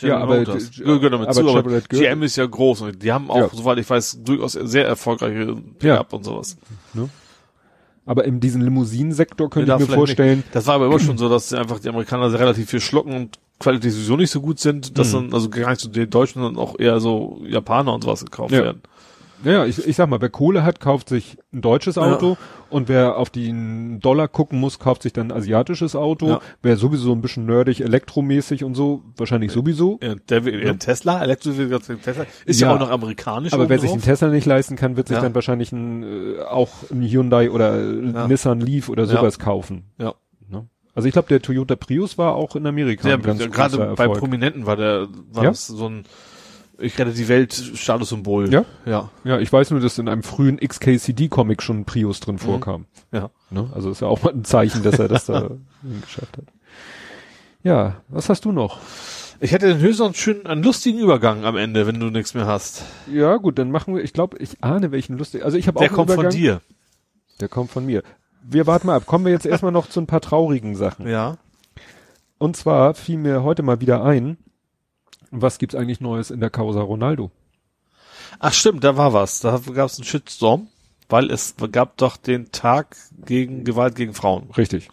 Ja, 0.00 0.18
aber- 0.18 0.38
Motors. 0.38 0.70
d- 0.70 0.84
Gehört 0.84 1.12
damit 1.12 1.26
aber 1.28 1.32
zu, 1.34 1.48
aber 1.56 1.80
GM 1.80 2.22
ist 2.22 2.36
ja 2.36 2.46
groß 2.46 2.82
und 2.82 3.02
die 3.02 3.10
haben 3.12 3.30
auch, 3.30 3.36
Ja. 3.36 3.48
soweit 3.52 3.78
ich 3.78 3.90
weiß, 3.90 4.20
durchaus 4.22 4.52
sehr 4.52 4.86
erfolgreiche 4.86 5.56
Pickup 5.56 5.82
Ja. 6.12 6.16
und 6.16 6.24
sowas. 6.24 6.56
Aber 8.06 8.24
in 8.24 8.40
diesem 8.40 8.62
Limousinensektor 8.62 9.50
könnte 9.50 9.68
Ja, 9.68 9.78
ich 9.78 9.86
mir 9.88 9.94
vorstellen, 9.94 10.42
Das 10.52 10.66
war 10.66 10.76
aber 10.76 10.86
immer 10.86 10.98
schon 10.98 11.18
so, 11.18 11.28
dass 11.28 11.52
einfach 11.52 11.78
die 11.78 11.88
Amerikaner 11.90 12.30
sehr 12.30 12.40
relativ 12.40 12.70
viel 12.70 12.80
schlucken 12.80 13.12
und 13.12 13.38
qualitativ 13.58 13.92
sowieso 13.92 14.16
nicht 14.16 14.30
so 14.30 14.40
gut 14.40 14.60
sind, 14.60 14.96
dass 14.96 15.08
Mhm. 15.12 15.12
dann 15.24 15.32
also 15.34 15.50
gar 15.50 15.70
nicht 15.70 15.80
so 15.80 15.88
die 15.90 16.08
Deutschen, 16.08 16.40
sondern 16.40 16.62
auch 16.62 16.78
eher 16.78 17.00
so 17.00 17.42
Japaner 17.46 17.92
und 17.92 18.04
sowas 18.04 18.24
gekauft 18.24 18.52
werden. 18.52 18.80
Ja, 19.44 19.64
ich, 19.64 19.86
ich 19.86 19.94
sag 19.96 20.08
mal, 20.08 20.20
wer 20.20 20.28
Kohle 20.30 20.64
hat, 20.64 20.80
kauft 20.80 21.08
sich 21.08 21.38
ein 21.52 21.60
deutsches 21.60 21.96
Auto 21.96 22.36
und 22.70 22.88
wer 22.88 23.16
auf 23.16 23.30
den 23.30 24.00
Dollar 24.00 24.26
gucken 24.28 24.58
muss, 24.58 24.78
kauft 24.78 25.02
sich 25.02 25.12
dann 25.12 25.30
ein 25.30 25.36
asiatisches 25.36 25.94
Auto. 25.94 26.28
Ja. 26.28 26.40
Wer 26.62 26.76
sowieso 26.76 27.12
ein 27.12 27.20
bisschen 27.22 27.46
nerdig, 27.46 27.80
elektromäßig 27.80 28.64
und 28.64 28.74
so, 28.74 29.02
wahrscheinlich 29.16 29.52
sowieso. 29.52 29.98
Ja, 30.02 30.16
der, 30.28 30.42
ja. 30.42 30.74
Tesla, 30.74 31.22
Elektro 31.22 31.52
Tesla, 31.52 32.26
ist 32.46 32.60
ja, 32.60 32.68
Ja. 32.68 32.74
auch 32.74 32.80
noch 32.80 32.90
amerikanisch. 32.90 33.52
Aber 33.52 33.68
wer 33.68 33.78
sich 33.78 33.92
einen 33.92 34.02
Tesla 34.02 34.28
nicht 34.28 34.46
leisten 34.46 34.74
kann, 34.76 34.96
wird 34.96 35.08
sich 35.08 35.16
Ja. 35.16 35.22
dann 35.22 35.34
wahrscheinlich 35.34 35.70
ein, 35.72 36.02
äh, 36.02 36.40
auch 36.42 36.70
ein 36.90 37.02
Hyundai 37.02 37.50
oder 37.50 37.78
Ja. 37.80 38.26
Nissan 38.26 38.60
Leaf 38.60 38.88
oder 38.88 39.06
sowas 39.06 39.38
kaufen. 39.38 39.84
ja. 39.98 40.14
Ne? 40.48 40.66
Also 40.94 41.06
ich 41.06 41.12
glaube, 41.12 41.28
der 41.28 41.40
Toyota 41.40 41.76
Prius 41.76 42.18
war 42.18 42.34
auch 42.34 42.56
in 42.56 42.66
Amerika 42.66 43.14
großer 43.16 43.48
gerade 43.48 43.94
bei. 43.96 44.08
Prominenten 44.08 44.66
war 44.66 44.74
der, 44.76 45.06
war 45.32 45.44
Ja? 45.44 45.50
das 45.50 45.68
so 45.68 45.88
ein, 45.88 46.04
ich 46.78 46.98
rette 46.98 47.12
die 47.12 47.28
Welt 47.28 47.52
Statussymbol. 47.52 48.52
Ja? 48.52 48.64
Ja. 48.86 49.10
Ja, 49.24 49.38
ich 49.38 49.52
weiß 49.52 49.70
nur, 49.70 49.80
dass 49.80 49.98
in 49.98 50.08
einem 50.08 50.22
frühen 50.22 50.58
XKCD-Comic 50.58 51.62
schon 51.62 51.80
ein 51.80 51.84
Prius 51.84 52.20
Mhm. 52.20 52.24
drin 52.24 52.38
vorkam. 52.38 52.86
Ja. 53.12 53.30
Ne? 53.50 53.68
Also 53.74 53.90
ist 53.90 54.00
ja 54.00 54.08
auch 54.08 54.22
mal 54.22 54.32
ein 54.32 54.44
Zeichen, 54.44 54.82
dass 54.82 54.98
er 54.98 55.08
das 55.08 55.26
da 55.26 55.50
geschafft 56.02 56.36
hat. 56.36 56.44
Ja, 57.62 57.96
was 58.08 58.28
hast 58.28 58.44
du 58.44 58.52
noch? 58.52 58.78
Ich 59.40 59.52
hätte 59.52 59.68
den 59.68 59.78
höchstens 59.78 60.16
schön 60.16 60.46
einen 60.46 60.62
lustigen 60.62 60.98
Übergang 60.98 61.44
am 61.44 61.56
Ende, 61.56 61.86
wenn 61.86 62.00
du 62.00 62.06
nichts 62.10 62.34
mehr 62.34 62.46
hast. 62.46 62.82
Ja, 63.12 63.36
gut, 63.36 63.58
dann 63.58 63.70
machen 63.70 63.94
wir, 63.94 64.02
ich 64.02 64.12
glaube, 64.12 64.36
ich 64.38 64.62
ahne 64.62 64.90
welchen 64.90 65.16
lustigen, 65.16 65.44
also 65.44 65.56
ich 65.56 65.68
habe 65.68 65.76
auch 65.78 65.80
Der 65.82 65.90
einen 65.90 65.96
kommt 65.96 66.10
Übergang. 66.10 66.32
von 66.32 66.40
dir. 66.40 66.60
Der 67.40 67.48
kommt 67.48 67.70
von 67.70 67.86
mir. 67.86 68.02
Wir 68.42 68.66
warten 68.66 68.86
mal 68.88 68.96
ab. 68.96 69.06
Kommen 69.06 69.24
wir 69.24 69.32
jetzt 69.32 69.46
erstmal 69.46 69.72
noch 69.72 69.88
zu 69.88 70.00
ein 70.00 70.06
paar 70.06 70.20
traurigen 70.20 70.74
Sachen. 70.74 71.06
Ja. 71.08 71.36
Und 72.38 72.56
zwar 72.56 72.94
fiel 72.94 73.18
mir 73.18 73.42
heute 73.42 73.62
mal 73.62 73.80
wieder 73.80 74.02
ein, 74.04 74.38
was 75.30 75.58
gibt's 75.58 75.74
eigentlich 75.74 76.00
Neues 76.00 76.30
in 76.30 76.40
der 76.40 76.50
Causa 76.50 76.80
Ronaldo? 76.80 77.30
Ach 78.38 78.52
stimmt, 78.52 78.84
da 78.84 78.96
war 78.96 79.12
was. 79.12 79.40
Da 79.40 79.60
gab 79.74 79.86
es 79.86 79.98
einen 79.98 80.04
Shitstorm, 80.04 80.68
weil 81.08 81.30
es 81.30 81.54
gab 81.72 81.96
doch 81.96 82.16
den 82.16 82.52
Tag 82.52 82.96
gegen 83.24 83.64
Gewalt 83.64 83.94
gegen 83.94 84.14
Frauen. 84.14 84.50
Richtig. 84.56 84.88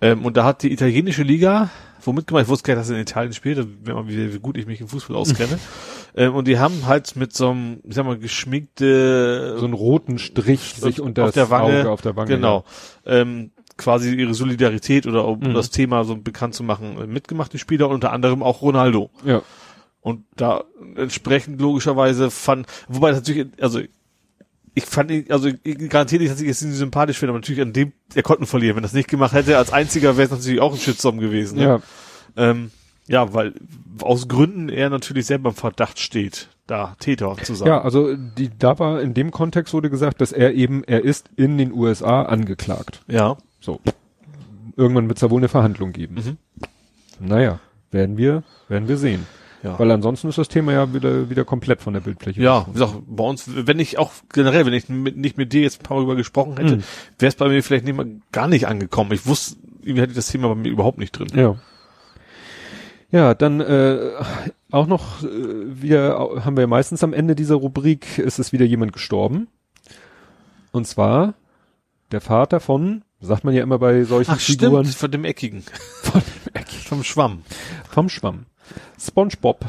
Ähm, 0.00 0.24
und 0.24 0.36
da 0.36 0.44
hat 0.44 0.62
die 0.62 0.72
italienische 0.72 1.22
Liga, 1.22 1.70
womit 2.02 2.26
gemacht, 2.26 2.44
ich 2.44 2.48
wusste 2.48 2.66
gar 2.66 2.74
nicht, 2.74 2.82
dass 2.82 2.90
er 2.90 2.96
in 2.96 3.02
Italien 3.02 3.32
spielt, 3.32 3.58
da 3.58 3.62
merkt 3.62 3.86
man, 3.86 4.08
wie, 4.08 4.34
wie 4.34 4.38
gut 4.38 4.58
ich 4.58 4.66
mich 4.66 4.80
im 4.80 4.88
Fußball 4.88 5.16
auskenne. 5.16 5.58
ähm, 6.16 6.34
und 6.34 6.46
die 6.46 6.58
haben 6.58 6.86
halt 6.86 7.16
mit 7.16 7.32
so 7.34 7.50
einem, 7.50 7.80
ich 7.84 7.94
sag 7.94 8.04
mal, 8.04 8.18
geschminkte 8.18 9.56
So 9.58 9.64
einen 9.64 9.74
roten 9.74 10.18
Strich 10.18 10.74
sich 10.74 11.00
unter 11.00 11.24
auf 11.24 11.32
der 11.32 11.48
Wange, 11.48 11.80
Auge 11.80 11.90
auf 11.90 12.02
der 12.02 12.14
Wange. 12.14 12.28
genau, 12.28 12.64
ähm, 13.06 13.52
quasi 13.76 14.14
ihre 14.14 14.34
Solidarität 14.34 15.06
oder 15.06 15.26
um 15.26 15.40
Mhm. 15.40 15.54
das 15.54 15.70
Thema 15.70 16.04
so 16.04 16.16
bekannt 16.16 16.54
zu 16.54 16.62
machen, 16.62 16.98
äh, 17.00 17.06
mitgemacht, 17.06 17.52
die 17.52 17.58
Spieler, 17.58 17.88
unter 17.88 18.12
anderem 18.12 18.42
auch 18.42 18.62
Ronaldo. 18.62 19.10
Ja. 19.24 19.42
Und 20.00 20.24
da 20.36 20.64
entsprechend 20.94 21.60
logischerweise 21.60 22.30
fand, 22.30 22.66
wobei 22.88 23.10
natürlich, 23.12 23.48
also 23.60 23.80
ich 24.74 24.84
fand 24.84 25.10
ihn, 25.10 25.24
also 25.30 25.48
ich 25.62 25.88
garantiere 25.88 26.22
nicht, 26.22 26.32
dass 26.32 26.40
ich 26.40 26.46
jetzt 26.46 26.62
ihn 26.62 26.72
sympathisch 26.72 27.18
finde, 27.18 27.30
aber 27.30 27.38
natürlich 27.38 27.62
an 27.62 27.72
dem, 27.72 27.92
er 28.14 28.22
konnte 28.22 28.42
nur 28.42 28.46
verlieren. 28.48 28.76
Wenn 28.76 28.82
er 28.84 28.88
das 28.88 28.92
nicht 28.92 29.08
gemacht 29.08 29.32
hätte, 29.32 29.56
als 29.58 29.72
einziger 29.72 30.16
wäre 30.16 30.26
es 30.26 30.30
natürlich 30.30 30.60
auch 30.60 30.72
ein 30.72 30.78
Shitstorm 30.78 31.18
gewesen. 31.18 31.58
Ne? 31.58 31.64
Ja. 31.64 31.80
Ähm, 32.36 32.70
ja, 33.08 33.32
weil 33.32 33.54
aus 34.02 34.28
Gründen 34.28 34.68
er 34.68 34.90
natürlich 34.90 35.26
selber 35.26 35.50
im 35.50 35.54
Verdacht 35.56 35.98
steht, 35.98 36.48
da 36.66 36.96
Täter 37.00 37.36
zu 37.42 37.54
sein. 37.54 37.68
Ja, 37.68 37.80
also 37.82 38.14
die, 38.16 38.50
da 38.58 38.78
war 38.78 39.00
in 39.00 39.14
dem 39.14 39.30
Kontext 39.30 39.72
wurde 39.72 39.90
gesagt, 39.90 40.20
dass 40.20 40.32
er 40.32 40.52
eben, 40.54 40.84
er 40.84 41.02
ist 41.04 41.30
in 41.36 41.56
den 41.56 41.72
USA 41.72 42.22
angeklagt. 42.22 43.02
Ja. 43.08 43.38
So. 43.66 43.80
Irgendwann 44.76 45.08
wird 45.08 45.18
es 45.18 45.20
da 45.22 45.30
wohl 45.30 45.40
eine 45.40 45.48
Verhandlung 45.48 45.92
geben. 45.92 46.14
Mhm. 46.14 46.36
Naja, 47.26 47.58
werden 47.90 48.16
wir, 48.16 48.42
werden 48.68 48.86
wir 48.88 48.96
sehen. 48.96 49.26
Ja. 49.62 49.76
Weil 49.78 49.90
ansonsten 49.90 50.28
ist 50.28 50.38
das 50.38 50.46
Thema 50.48 50.72
ja 50.72 50.94
wieder, 50.94 51.28
wieder 51.30 51.44
komplett 51.44 51.80
von 51.82 51.92
der 51.94 52.00
Bildfläche. 52.00 52.40
Ja, 52.40 52.66
wie 52.68 52.74
gesagt, 52.74 52.94
bei 53.08 53.24
uns, 53.24 53.44
wenn 53.48 53.80
ich 53.80 53.98
auch 53.98 54.12
generell, 54.32 54.64
wenn 54.66 54.72
ich 54.74 54.88
mit, 54.88 55.16
nicht 55.16 55.36
mit 55.36 55.52
dir 55.52 55.62
jetzt 55.62 55.80
ein 55.80 55.82
paar 55.82 55.96
Mal 55.96 56.02
darüber 56.02 56.14
gesprochen 56.16 56.56
hätte, 56.58 56.76
Mhm. 56.76 56.82
wäre 57.18 57.28
es 57.28 57.34
bei 57.34 57.48
mir 57.48 57.60
vielleicht 57.64 57.84
nicht 57.84 57.96
mal 57.96 58.06
gar 58.30 58.46
nicht 58.46 58.68
angekommen. 58.68 59.10
Ich 59.12 59.26
wusste, 59.26 59.56
irgendwie 59.82 60.02
hatte 60.02 60.12
ich 60.12 60.16
das 60.16 60.28
Thema 60.28 60.48
bei 60.48 60.54
mir 60.54 60.68
überhaupt 60.70 60.98
nicht 60.98 61.18
drin. 61.18 61.28
Ja. 61.34 61.56
Ja, 63.10 63.34
dann 63.34 63.60
äh, 63.60 63.98
auch 64.70 64.86
noch 64.86 65.22
äh, 65.24 65.98
au- 66.10 66.44
haben 66.44 66.56
wir 66.56 66.66
meistens 66.66 67.02
am 67.02 67.12
Ende 67.12 67.34
dieser 67.34 67.54
Rubrik 67.56 68.18
ist 68.18 68.38
es 68.38 68.52
wieder 68.52 68.64
jemand 68.66 68.92
gestorben. 68.92 69.48
Und 70.70 70.86
zwar 70.86 71.34
der 72.12 72.20
Vater 72.20 72.60
von, 72.60 73.02
sagt 73.20 73.44
man 73.44 73.54
ja 73.54 73.62
immer 73.62 73.78
bei 73.78 74.04
solchen 74.04 74.30
Ach 74.32 74.40
Figuren, 74.40 74.84
stimmt, 74.84 74.96
von 74.98 75.10
dem 75.10 75.24
Eckigen, 75.24 75.62
von 76.02 76.20
dem 76.20 76.54
Eckigen, 76.54 76.82
vom 76.84 77.04
Schwamm. 77.04 77.42
vom 77.90 78.08
Schwamm. 78.08 78.46
SpongeBob. 79.00 79.64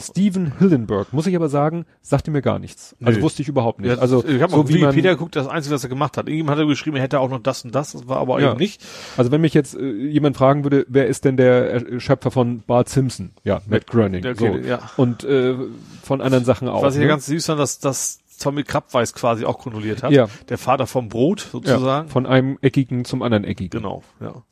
Steven 0.00 0.52
Hillenberg, 0.58 1.12
muss 1.12 1.26
ich 1.28 1.36
aber 1.36 1.48
sagen, 1.48 1.84
sagte 2.00 2.32
mir 2.32 2.42
gar 2.42 2.58
nichts. 2.58 2.96
Also 3.04 3.18
Nö. 3.18 3.24
wusste 3.24 3.42
ich 3.42 3.48
überhaupt 3.48 3.80
nicht. 3.80 3.90
Ja, 3.94 3.98
also 3.98 4.24
ich 4.24 4.42
habe 4.42 4.50
so 4.52 4.60
auf 4.62 4.68
Wikipedia 4.68 5.12
geguckt, 5.12 5.36
das 5.36 5.46
Einzige, 5.46 5.74
was 5.74 5.84
er 5.84 5.90
gemacht 5.90 6.16
hat. 6.16 6.26
Irgendjemand 6.26 6.58
hat 6.58 6.64
er 6.64 6.66
geschrieben, 6.68 6.96
er 6.96 7.02
hätte 7.02 7.20
auch 7.20 7.30
noch 7.30 7.40
das 7.40 7.64
und 7.64 7.72
das, 7.74 7.92
das 7.92 8.08
war 8.08 8.16
aber 8.16 8.40
Ja. 8.40 8.50
eben 8.50 8.58
nicht. 8.58 8.82
also 9.16 9.30
wenn 9.30 9.40
mich 9.40 9.54
jetzt 9.54 9.76
äh, 9.76 9.92
jemand 9.92 10.36
fragen 10.36 10.64
würde, 10.64 10.86
wer 10.88 11.06
ist 11.06 11.24
denn 11.24 11.36
der 11.36 12.00
Schöpfer 12.00 12.32
von 12.32 12.62
Bart 12.66 12.88
Simpson? 12.88 13.30
Ja, 13.44 13.60
Matt 13.68 13.86
Groening. 13.86 14.26
Okay, 14.26 14.62
so. 14.62 14.68
ja. 14.68 14.80
Und 14.96 15.22
äh, 15.22 15.54
von 16.02 16.20
anderen 16.20 16.44
Sachen 16.44 16.68
auch. 16.68 16.82
Was 16.82 16.94
ich 16.94 17.00
ne? 17.00 17.04
ja 17.06 17.10
ganz 17.10 17.26
süß 17.26 17.46
fand, 17.46 17.60
dass, 17.60 17.78
dass 17.78 18.18
Tommy 18.42 18.62
Krabweis 18.64 19.14
quasi 19.14 19.44
auch 19.44 19.58
kontrolliert 19.58 20.02
hat. 20.02 20.12
Ja. 20.12 20.28
Der 20.48 20.58
Vater 20.58 20.86
vom 20.86 21.08
Brot, 21.08 21.42
ja, 21.44 21.50
sozusagen. 21.50 22.08
von 22.08 22.26
einem 22.26 22.58
eckigen 22.60 23.04
zum 23.04 23.22
anderen 23.22 23.44
eckigen. 23.44 23.80
Genau, 23.80 24.02
ja. 24.20 24.42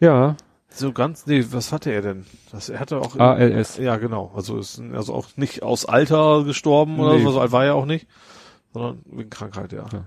Ja, 0.00 0.36
So 0.68 0.92
ganz, 0.92 1.26
nee, 1.26 1.44
was 1.50 1.72
hatte 1.72 1.90
er 1.92 2.02
denn? 2.02 2.26
Das, 2.50 2.68
er 2.68 2.80
hatte 2.80 2.98
auch, 2.98 3.16
ALS. 3.16 3.78
ja, 3.78 3.96
genau. 3.96 4.32
Also 4.34 4.58
ist 4.58 4.82
also 4.92 5.14
auch 5.14 5.28
nicht 5.36 5.62
aus 5.62 5.86
Alter 5.86 6.42
gestorben 6.44 6.98
oder 6.98 7.14
Nee. 7.16 7.22
so, 7.22 7.30
so 7.30 7.40
alt 7.40 7.52
war 7.52 7.64
er 7.64 7.74
auch 7.76 7.86
nicht, 7.86 8.06
sondern 8.72 8.98
wegen 9.06 9.30
Krankheit, 9.30 9.72
ja. 9.72 9.86
Ja. 9.92 10.04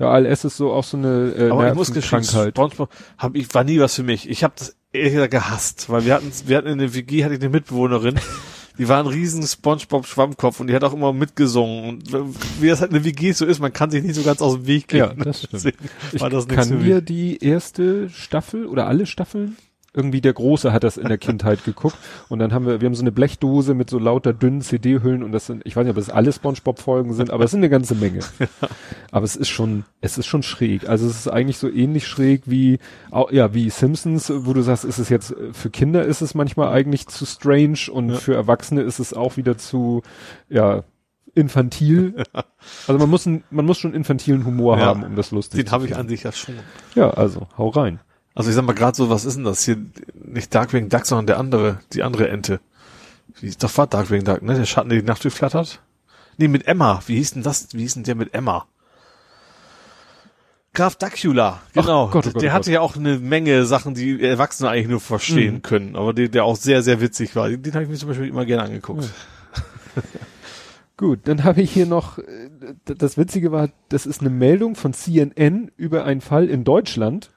Ja, 0.00 0.10
ALS 0.10 0.44
ist 0.44 0.56
so 0.56 0.72
auch 0.72 0.82
so 0.82 0.96
eine 0.96 1.34
äh, 1.36 1.50
Aber 1.50 1.68
ich 1.68 1.74
muss 1.74 1.92
gestehen. 1.92 2.24
SpongeBob 2.24 2.88
hab 3.18 3.36
ich, 3.36 3.54
war 3.54 3.64
nie 3.64 3.78
was 3.80 3.94
für 3.94 4.02
mich. 4.02 4.28
Ich 4.28 4.42
habe 4.42 4.54
das 4.56 4.74
gesagt 4.92 5.30
gehasst, 5.30 5.90
weil 5.90 6.06
wir 6.06 6.14
hatten, 6.14 6.32
wir 6.46 6.56
hatten 6.56 6.68
in 6.68 6.78
der 6.78 6.94
WG 6.94 7.22
hatte 7.24 7.34
ich 7.34 7.40
eine 7.40 7.50
Mitbewohnerin, 7.50 8.18
die 8.78 8.88
war 8.88 9.00
ein 9.00 9.06
riesen 9.06 9.42
SpongeBob 9.42 10.06
Schwammkopf 10.06 10.60
und 10.60 10.68
die 10.68 10.74
hat 10.74 10.84
auch 10.84 10.94
immer 10.94 11.12
mitgesungen 11.12 11.88
und 11.88 12.12
wie 12.60 12.68
das 12.68 12.80
halt 12.80 12.90
in 12.92 12.94
der 12.94 13.04
WG 13.04 13.32
so 13.32 13.44
ist, 13.44 13.58
man 13.58 13.72
kann 13.72 13.90
sich 13.90 14.02
nicht 14.02 14.14
so 14.14 14.22
ganz 14.22 14.40
aus 14.40 14.54
dem 14.54 14.66
Weg 14.66 14.88
gehen. 14.88 14.98
Ja, 14.98 15.12
das 15.14 15.38
stimmt. 15.38 15.52
Deswegen 15.52 15.78
Ich 16.12 16.20
war 16.20 16.30
das 16.30 16.44
für 16.44 16.54
kann 16.54 16.82
mir 16.82 17.00
die 17.00 17.42
erste 17.42 18.08
Staffel 18.08 18.66
oder 18.66 18.86
alle 18.86 19.06
Staffeln 19.06 19.56
irgendwie 19.98 20.22
der 20.22 20.32
Große 20.32 20.72
hat 20.72 20.84
das 20.84 20.96
in 20.96 21.08
der 21.08 21.18
Kindheit 21.18 21.64
geguckt 21.64 21.96
und 22.30 22.38
dann 22.38 22.54
haben 22.54 22.64
wir, 22.66 22.80
wir 22.80 22.86
haben 22.86 22.94
so 22.94 23.02
eine 23.02 23.12
Blechdose 23.12 23.74
mit 23.74 23.90
so 23.90 23.98
lauter 23.98 24.32
dünnen 24.32 24.62
CD-Hüllen 24.62 25.22
und 25.22 25.32
das 25.32 25.46
sind, 25.46 25.60
ich 25.66 25.76
weiß 25.76 25.84
nicht, 25.84 25.90
ob 25.90 25.96
das 25.96 26.08
alle 26.08 26.32
Spongebob-Folgen 26.32 27.12
sind, 27.12 27.30
aber 27.30 27.44
es 27.44 27.50
sind 27.50 27.60
eine 27.60 27.68
ganze 27.68 27.94
Menge. 27.96 28.20
Aber 29.10 29.24
es 29.24 29.36
ist 29.36 29.48
schon, 29.48 29.84
es 30.02 30.18
ist 30.18 30.26
schon 30.26 30.42
schräg. 30.42 30.86
Also 30.88 31.06
es 31.06 31.16
ist 31.20 31.28
eigentlich 31.28 31.56
so 31.56 31.68
ähnlich 31.70 32.06
schräg 32.06 32.42
wie, 32.44 32.78
ja, 33.30 33.54
wie 33.54 33.70
Simpsons, 33.70 34.30
wo 34.34 34.52
du 34.52 34.60
sagst, 34.62 34.84
ist 34.84 34.98
es 34.98 35.08
jetzt, 35.08 35.34
für 35.52 35.70
Kinder 35.70 36.04
ist 36.04 36.20
es 36.20 36.34
manchmal 36.34 36.68
eigentlich 36.68 37.06
zu 37.08 37.24
strange 37.26 37.78
und 37.90 38.10
Ja. 38.10 38.16
für 38.16 38.34
Erwachsene 38.34 38.82
ist 38.82 38.98
es 38.98 39.14
auch 39.14 39.36
wieder 39.38 39.56
zu, 39.58 40.02
ja, 40.48 40.84
infantil. 41.34 42.22
Also 42.86 42.98
man 42.98 43.08
muss, 43.08 43.24
ein, 43.24 43.44
man 43.50 43.64
muss 43.64 43.78
schon 43.78 43.94
infantilen 43.94 44.44
Humor 44.44 44.76
Ja. 44.78 44.86
haben, 44.86 45.04
um 45.04 45.14
das 45.16 45.30
lustig 45.30 45.60
Den 45.60 45.66
zu 45.68 45.72
habe 45.72 45.86
ich 45.86 45.96
an 45.96 46.08
sich 46.08 46.24
ja 46.24 46.32
schon. 46.32 46.56
Ja, 46.94 47.10
also, 47.10 47.46
hau 47.56 47.68
rein. 47.68 48.00
Also 48.38 48.50
ich 48.50 48.56
sag 48.56 48.64
mal 48.64 48.72
gerade 48.72 48.96
so, 48.96 49.10
was 49.10 49.24
ist 49.24 49.36
denn 49.36 49.42
das 49.42 49.64
hier? 49.64 49.78
Nicht 50.14 50.54
Darkwing 50.54 50.88
Duck, 50.88 51.06
sondern 51.06 51.26
der 51.26 51.38
andere, 51.38 51.80
die 51.92 52.04
andere 52.04 52.28
Ente. 52.28 52.60
Wie 53.40 53.48
ist 53.48 53.62
doch 53.64 53.76
war 53.76 53.88
Darkwing 53.88 54.22
Duck, 54.22 54.42
ne? 54.42 54.54
Der 54.54 54.64
Schatten, 54.64 54.90
der 54.90 55.00
die 55.00 55.04
Nacht 55.04 55.24
durchflattert? 55.24 55.80
Nee, 56.36 56.46
mit 56.46 56.68
Emma. 56.68 57.02
Wie 57.06 57.16
hieß 57.16 57.32
denn 57.32 57.42
das? 57.42 57.68
Wie 57.72 57.80
hieß 57.80 57.94
denn 57.94 58.04
der 58.04 58.14
mit 58.14 58.34
Emma? 58.34 58.66
Graf 60.72 60.94
Dacula, 60.94 61.60
genau. 61.72 62.08
Gott, 62.10 62.26
oh 62.26 62.30
Gott, 62.30 62.42
der 62.42 62.52
oh 62.52 62.54
hatte 62.54 62.70
ja 62.70 62.80
auch 62.80 62.94
eine 62.94 63.18
Menge 63.18 63.64
Sachen, 63.64 63.94
die 63.94 64.22
Erwachsene 64.22 64.70
eigentlich 64.70 64.86
nur 64.86 65.00
verstehen 65.00 65.54
Mhm. 65.56 65.62
können, 65.62 65.96
aber 65.96 66.12
der, 66.14 66.28
der 66.28 66.44
auch 66.44 66.54
sehr, 66.54 66.84
sehr 66.84 67.00
witzig 67.00 67.34
war. 67.34 67.48
Den 67.48 67.74
habe 67.74 67.82
ich 67.82 67.90
mir 67.90 67.96
zum 67.96 68.08
Beispiel 68.10 68.28
immer 68.28 68.44
gerne 68.44 68.62
angeguckt. 68.62 69.10
Gut, 70.96 71.20
dann 71.24 71.42
habe 71.42 71.62
ich 71.62 71.72
hier 71.72 71.86
noch, 71.86 72.18
äh, 72.18 72.50
das 72.84 73.16
Witzige 73.16 73.50
war, 73.50 73.70
das 73.88 74.06
ist 74.06 74.20
eine 74.20 74.30
Meldung 74.30 74.76
von 74.76 74.92
CNN 74.92 75.72
über 75.76 76.04
einen 76.04 76.20
Fall 76.20 76.48
in 76.48 76.62
Deutschland, 76.62 77.30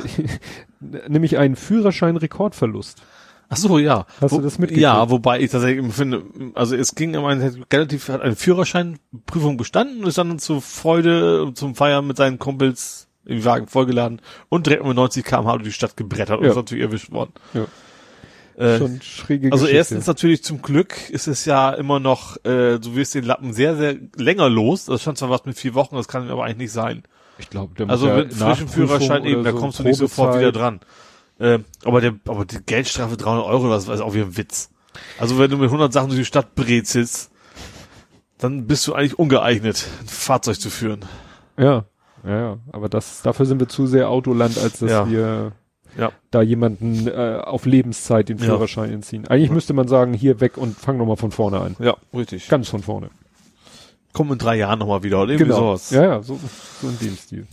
nämlich 1.08 1.38
einen 1.38 1.56
Führerschein-Rekordverlust. 1.56 3.02
Ach 3.48 3.56
so, 3.56 3.78
ja. 3.78 4.06
Hast 4.20 4.32
du 4.32 4.40
das 4.40 4.58
mitgekriegt? 4.58 4.82
Ja, 4.82 5.08
wobei 5.08 5.38
ich 5.40 5.52
tatsächlich 5.52 5.78
empfinde, 5.84 6.22
also 6.54 6.74
es 6.74 6.96
ging 6.96 7.14
immer 7.14 7.28
ein- 7.28 7.64
relativ, 7.72 8.08
hat 8.08 8.20
eine 8.20 8.34
Führerscheinprüfung 8.34 9.56
bestanden 9.56 10.02
und 10.02 10.08
ist 10.08 10.18
dann 10.18 10.38
zur 10.40 10.60
Freude 10.60 11.44
und 11.44 11.56
zum 11.56 11.76
Feiern 11.76 12.06
mit 12.06 12.16
seinen 12.16 12.38
Kumpels 12.40 13.06
im 13.24 13.44
Wagen 13.44 13.68
vollgeladen 13.68 14.20
und 14.48 14.66
direkt 14.66 14.84
mit 14.84 14.96
90 14.96 15.24
km/h 15.24 15.52
durch 15.58 15.68
die 15.68 15.72
Stadt 15.72 15.96
gebrettert 15.96 16.38
und 16.38 16.44
Ja. 16.44 16.50
ist 16.50 16.56
natürlich 16.56 16.84
erwischt 16.84 17.12
worden. 17.12 17.32
Ja. 17.54 17.66
Äh, 18.56 18.78
Schon 18.78 19.00
schräge 19.02 19.52
also 19.52 19.64
Geschichte. 19.66 19.76
erstens 19.76 20.06
natürlich 20.06 20.42
zum 20.42 20.62
Glück 20.62 21.10
ist 21.10 21.28
es 21.28 21.44
ja 21.44 21.70
immer 21.72 22.00
noch, 22.00 22.36
äh, 22.44 22.78
du 22.78 22.96
wirst 22.96 23.14
den 23.14 23.24
Lappen 23.24 23.52
sehr, 23.52 23.76
sehr 23.76 23.96
länger 24.16 24.48
los. 24.48 24.86
Das 24.86 25.02
stand 25.02 25.18
zwar 25.18 25.28
was 25.30 25.44
mit 25.44 25.56
vier 25.58 25.74
Wochen, 25.74 25.94
das 25.94 26.08
kann 26.08 26.28
aber 26.30 26.44
eigentlich 26.44 26.56
nicht 26.58 26.72
sein. 26.72 27.02
Ich 27.38 27.50
glaube, 27.50 27.74
der 27.74 27.88
Also 27.90 28.06
muss 28.06 28.16
ja 28.16 28.22
mit 28.22 28.32
frischem 28.32 28.48
Nachprüfung 28.48 28.68
Führerschein 28.68 29.24
eben, 29.24 29.44
da 29.44 29.52
so, 29.52 29.58
kommst 29.58 29.78
du 29.78 29.82
nicht 29.82 29.96
sofort 29.96 30.38
wieder 30.38 30.52
dran. 30.52 30.80
Äh, 31.38 31.58
aber 31.84 32.00
der, 32.00 32.14
aber 32.26 32.44
die 32.44 32.58
Geldstrafe 32.64 33.16
300 33.16 33.44
Euro, 33.46 33.68
das 33.68 33.88
ist 33.88 34.00
auch 34.00 34.14
wie 34.14 34.22
ein 34.22 34.36
Witz. 34.36 34.70
Also 35.18 35.38
wenn 35.38 35.50
du 35.50 35.58
mit 35.58 35.66
100 35.66 35.92
Sachen 35.92 36.08
durch 36.08 36.18
die 36.20 36.24
Stadt 36.24 36.54
brezelst, 36.54 37.30
dann 38.38 38.66
bist 38.66 38.86
du 38.86 38.94
eigentlich 38.94 39.18
ungeeignet, 39.18 39.86
ein 40.00 40.06
Fahrzeug 40.08 40.58
zu 40.60 40.70
führen. 40.70 41.00
Ja, 41.58 41.84
ja, 42.24 42.38
ja. 42.40 42.58
Aber 42.72 42.88
das, 42.88 43.22
dafür 43.22 43.46
sind 43.46 43.60
wir 43.60 43.68
zu 43.68 43.86
sehr 43.86 44.08
Autoland, 44.10 44.58
als 44.58 44.78
dass 44.80 44.90
Ja. 44.90 45.08
wir 45.08 45.52
Ja. 45.96 46.12
da 46.30 46.42
jemanden 46.42 47.06
äh, 47.08 47.40
auf 47.42 47.64
Lebenszeit 47.66 48.28
den 48.28 48.38
Ja. 48.38 48.44
Führerschein 48.44 48.90
entziehen. 48.92 49.26
Eigentlich 49.28 49.50
müsste 49.50 49.72
man 49.74 49.88
sagen, 49.88 50.12
hier 50.14 50.40
weg 50.40 50.56
und 50.58 50.76
fang 50.78 50.96
nochmal 50.98 51.16
von 51.16 51.30
vorne 51.32 51.60
an. 51.60 51.76
Ja, 51.78 51.96
richtig. 52.14 52.48
Ganz 52.48 52.68
von 52.68 52.82
vorne. 52.82 53.10
Kommen 54.16 54.32
in 54.32 54.38
drei 54.38 54.56
Jahren 54.56 54.78
nochmal 54.78 55.02
wieder 55.02 55.20
oder 55.22 55.32
irgendwie 55.32 55.52
sowas. 55.52 55.90
Ja, 55.90 56.02
ja, 56.02 56.22
so, 56.22 56.40
so 56.80 56.88
in 56.88 56.98
dem 56.98 57.16
Stil. 57.16 57.46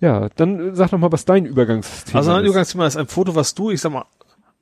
Ja, 0.00 0.28
dann 0.36 0.72
äh, 0.72 0.74
sag 0.76 0.90
doch 0.90 0.98
mal, 0.98 1.10
was 1.10 1.24
dein 1.24 1.46
Übergangsthema 1.46 2.18
Also 2.18 2.36
ist. 2.36 2.44
Übergangsthema 2.44 2.86
ist 2.86 2.96
ein 2.96 3.06
Foto, 3.08 3.34
was 3.34 3.54
du, 3.54 3.70
ich 3.70 3.80
sag 3.80 3.92
mal, 3.92 4.04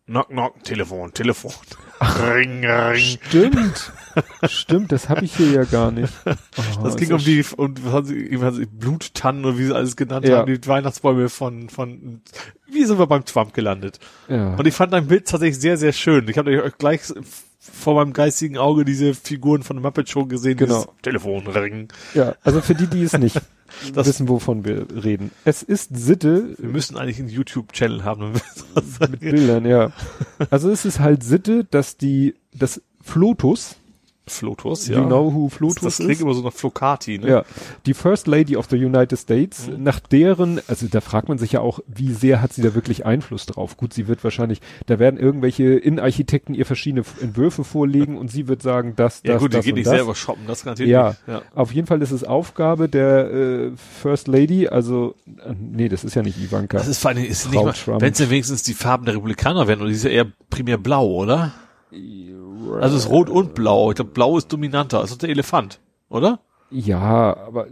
knock, 0.07 0.29
knock, 0.29 0.63
Telefon, 0.63 1.13
Telefon. 1.13 1.53
ring, 2.01 2.65
ring. 2.65 2.97
Stimmt. 2.99 3.93
Stimmt, 4.45 4.93
das 4.93 5.09
habe 5.09 5.25
ich 5.25 5.35
hier 5.37 5.51
ja 5.53 5.65
gar 5.65 5.91
nicht. 5.91 6.13
Oh, 6.27 6.83
das 6.85 6.97
ging 6.97 7.13
um 7.13 7.19
die, 7.19 7.45
und 7.57 7.85
was 7.85 7.93
haben 7.93 8.07
sie, 8.07 8.31
was 8.39 8.43
haben 8.47 8.57
sie, 8.57 8.67
Bluttannen 8.67 9.45
oder 9.45 9.57
wie 9.59 9.65
sie 9.67 9.75
alles 9.75 9.97
genannt 9.97 10.27
Ja. 10.29 10.39
haben, 10.39 10.53
die 10.61 10.69
Weihnachtsbäume 10.69 11.29
von, 11.29 11.69
von, 11.69 12.21
wie 12.71 12.85
sind 12.85 12.99
wir 12.99 13.07
beim 13.07 13.25
Trump 13.25 13.55
gelandet? 13.55 13.99
Ja. 14.29 14.55
Und 14.55 14.67
ich 14.67 14.75
fand 14.75 14.93
dein 14.93 15.07
Bild 15.09 15.27
tatsächlich 15.29 15.61
sehr, 15.61 15.77
sehr 15.77 15.93
schön. 15.93 16.29
Ich 16.29 16.39
habe 16.39 16.63
euch 16.63 16.77
gleich 16.79 17.01
vor 17.73 17.95
meinem 17.95 18.13
geistigen 18.13 18.59
Auge 18.59 18.85
diese 18.85 19.15
Figuren 19.15 19.63
von 19.63 19.77
der 19.77 19.83
Muppet 19.83 20.09
Show 20.09 20.27
gesehen, 20.27 20.57
Genau. 20.59 20.75
dieses 20.83 20.89
Telefon 21.03 21.47
ring. 21.47 21.89
ja, 22.15 22.35
also 22.43 22.61
für 22.61 22.75
die, 22.75 22.87
die 22.87 23.03
es 23.03 23.17
nicht 23.19 23.41
Das- 23.95 24.07
wissen, 24.09 24.29
wovon 24.29 24.65
wir 24.65 24.87
reden. 25.05 25.31
Es 25.45 25.63
ist 25.63 25.91
Sitte, 25.97 26.55
Wir 26.59 26.69
müssen 26.69 26.97
eigentlich 26.97 27.21
einen 27.21 27.29
YouTube-Channel 27.29 28.05
haben. 28.05 28.33
mit 28.33 29.21
Bildern, 29.21 29.65
ja. 29.65 29.93
Also 30.51 30.71
es 30.71 30.85
ist 30.85 30.99
halt 31.01 31.23
Sitte, 31.23 31.65
dass 31.65 31.97
die, 31.97 32.35
das 32.53 32.83
Flotus, 33.03 33.77
Flotus, 34.31 34.89
you 34.89 35.05
know 35.05 35.33
who 35.33 35.49
Flotus 35.49 35.83
das 35.83 35.97
klingt 35.97 36.13
ist? 36.13 36.21
immer 36.23 36.35
so 36.35 36.43
nach 36.43 36.53
Flocati, 36.53 37.19
ne? 37.19 37.29
Ja, 37.29 37.45
die 37.87 37.95
First 37.95 38.27
Lady 38.27 38.57
of 38.57 38.67
the 38.71 38.77
United 38.77 39.19
States, 39.19 39.69
Mhm. 39.69 39.83
nach 39.83 40.01
deren, 40.01 40.61
also 40.69 40.87
da 40.91 41.01
fragt 41.01 41.29
man 41.29 41.39
sich 41.39 41.53
ja 41.53 41.61
auch, 41.61 41.81
wie 41.87 42.13
sehr 42.13 42.41
hat 42.43 42.53
sie 42.53 42.63
da 42.63 42.75
wirklich 42.75 43.05
Einfluss 43.07 43.47
drauf? 43.47 43.77
Gut, 43.77 43.93
sie 43.93 44.09
wird 44.09 44.23
wahrscheinlich, 44.25 44.61
da 44.87 44.99
werden 44.99 45.19
irgendwelche 45.19 45.65
Innenarchitekten 45.75 46.55
ihr 46.55 46.67
verschiedene 46.67 47.05
Entwürfe 47.21 47.65
vorlegen 47.65 48.17
und 48.19 48.31
sie 48.31 48.49
wird 48.49 48.63
sagen, 48.63 48.95
das, 48.97 49.23
das, 49.23 49.31
Ja 49.33 49.39
gut, 49.39 49.53
die 49.53 49.57
das 49.57 49.65
geht 49.65 49.73
und 49.75 49.79
nicht 49.79 49.87
das. 49.87 49.95
selber 49.97 50.15
shoppen, 50.15 50.43
das 50.47 50.63
kann 50.65 50.73
natürlich 50.73 50.93
Ja, 50.93 51.09
nicht. 51.11 51.21
Ja. 51.29 51.43
auf 51.55 51.73
jeden 51.73 51.87
Fall 51.87 52.01
ist 52.03 52.11
es 52.11 52.25
Aufgabe 52.25 52.89
der 52.89 53.31
äh, 53.31 53.71
First 54.03 54.29
Lady, 54.29 54.69
also 54.69 55.15
äh, 55.27 55.53
nee, 55.59 55.89
das 55.89 56.05
ist 56.05 56.15
ja 56.15 56.23
nicht 56.23 56.39
Ivanka. 56.39 56.79
Das 56.79 56.89
ist 56.89 56.99
vor 57.01 57.11
allem, 57.11 57.25
ist 57.25 57.47
Frau 57.47 57.67
nicht 57.67 57.87
mal, 57.87 58.01
wenn 58.01 58.13
es 58.13 58.19
ja 58.19 58.31
wenigstens 58.31 58.63
die 58.63 58.75
Farben 58.75 59.05
der 59.05 59.15
Republikaner 59.15 59.67
wären, 59.69 59.81
oder 59.81 59.89
die 59.89 59.95
ist 59.97 60.05
ja 60.05 60.11
eher 60.11 60.27
primär 60.49 60.79
blau, 60.79 61.07
oder? 61.07 61.53
Also 62.75 62.97
es 62.97 63.05
ist 63.05 63.11
rot 63.11 63.29
und 63.31 63.55
blau. 63.55 63.91
Ich 63.91 63.97
glaube, 63.97 64.11
blau 64.13 64.37
ist 64.39 64.53
dominanter. 64.53 65.01
Das 65.01 65.11
ist 65.11 65.23
der 65.23 65.31
Elefant, 65.31 65.81
oder? 66.09 66.41
Ja, 66.71 67.37
aber 67.37 67.67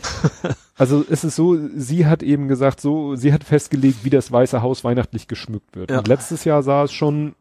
also 0.76 1.04
es 1.08 1.24
ist 1.24 1.36
so, 1.36 1.56
sie 1.76 2.06
hat 2.06 2.22
eben 2.22 2.48
gesagt, 2.48 2.80
so, 2.80 3.14
sie 3.16 3.32
hat 3.32 3.44
festgelegt, 3.44 4.04
wie 4.04 4.10
das 4.10 4.30
Weiße 4.32 4.62
Haus 4.62 4.84
weihnachtlich 4.84 5.28
geschmückt 5.28 5.76
wird. 5.76 5.90
Ja. 5.90 5.98
Und 5.98 6.08
letztes 6.08 6.44
Jahr 6.44 6.62
sah 6.62 6.84
es 6.84 6.92
schon 6.92 7.34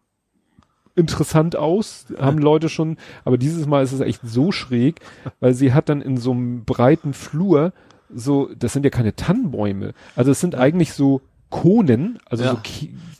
interessant 0.96 1.56
aus, 1.56 2.06
haben 2.18 2.38
Leute 2.38 2.70
schon, 2.70 2.98
aber 3.26 3.38
dieses 3.38 3.66
Mal 3.66 3.84
ist 3.84 3.92
es 3.92 4.00
echt 4.00 4.22
so 4.24 4.52
schräg, 4.52 5.02
weil 5.42 5.54
sie 5.54 5.74
hat 5.74 5.90
dann 5.90 6.02
in 6.02 6.16
so 6.18 6.32
einem 6.32 6.64
breiten 6.64 7.14
Flur 7.14 7.74
so, 8.14 8.50
das 8.58 8.72
sind 8.74 8.86
ja 8.86 8.92
keine 8.92 9.16
Tannenbäume, 9.16 9.94
also 10.16 10.32
es 10.32 10.40
sind 10.40 10.56
eigentlich 10.56 10.94
so 10.94 11.22
Konen, 11.50 12.20
also 12.30 12.44
Ja. 12.46 12.52
so, 12.52 12.60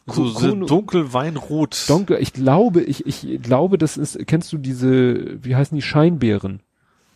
So, 0.08 0.28
so 0.28 0.50
Konen- 0.50 0.68
dunkel 0.68 1.14
Weinrot. 1.14 1.86
Dunkel, 1.90 2.18
ich 2.22 2.32
glaube, 2.34 2.82
ich, 2.84 3.06
ich 3.08 3.42
glaube, 3.42 3.78
das 3.78 3.98
ist, 3.98 4.20
kennst 4.28 4.54
du 4.54 4.58
diese, 4.58 5.44
wie 5.44 5.56
heißen 5.56 5.76
die 5.76 5.82
Scheinbeeren? 5.82 6.60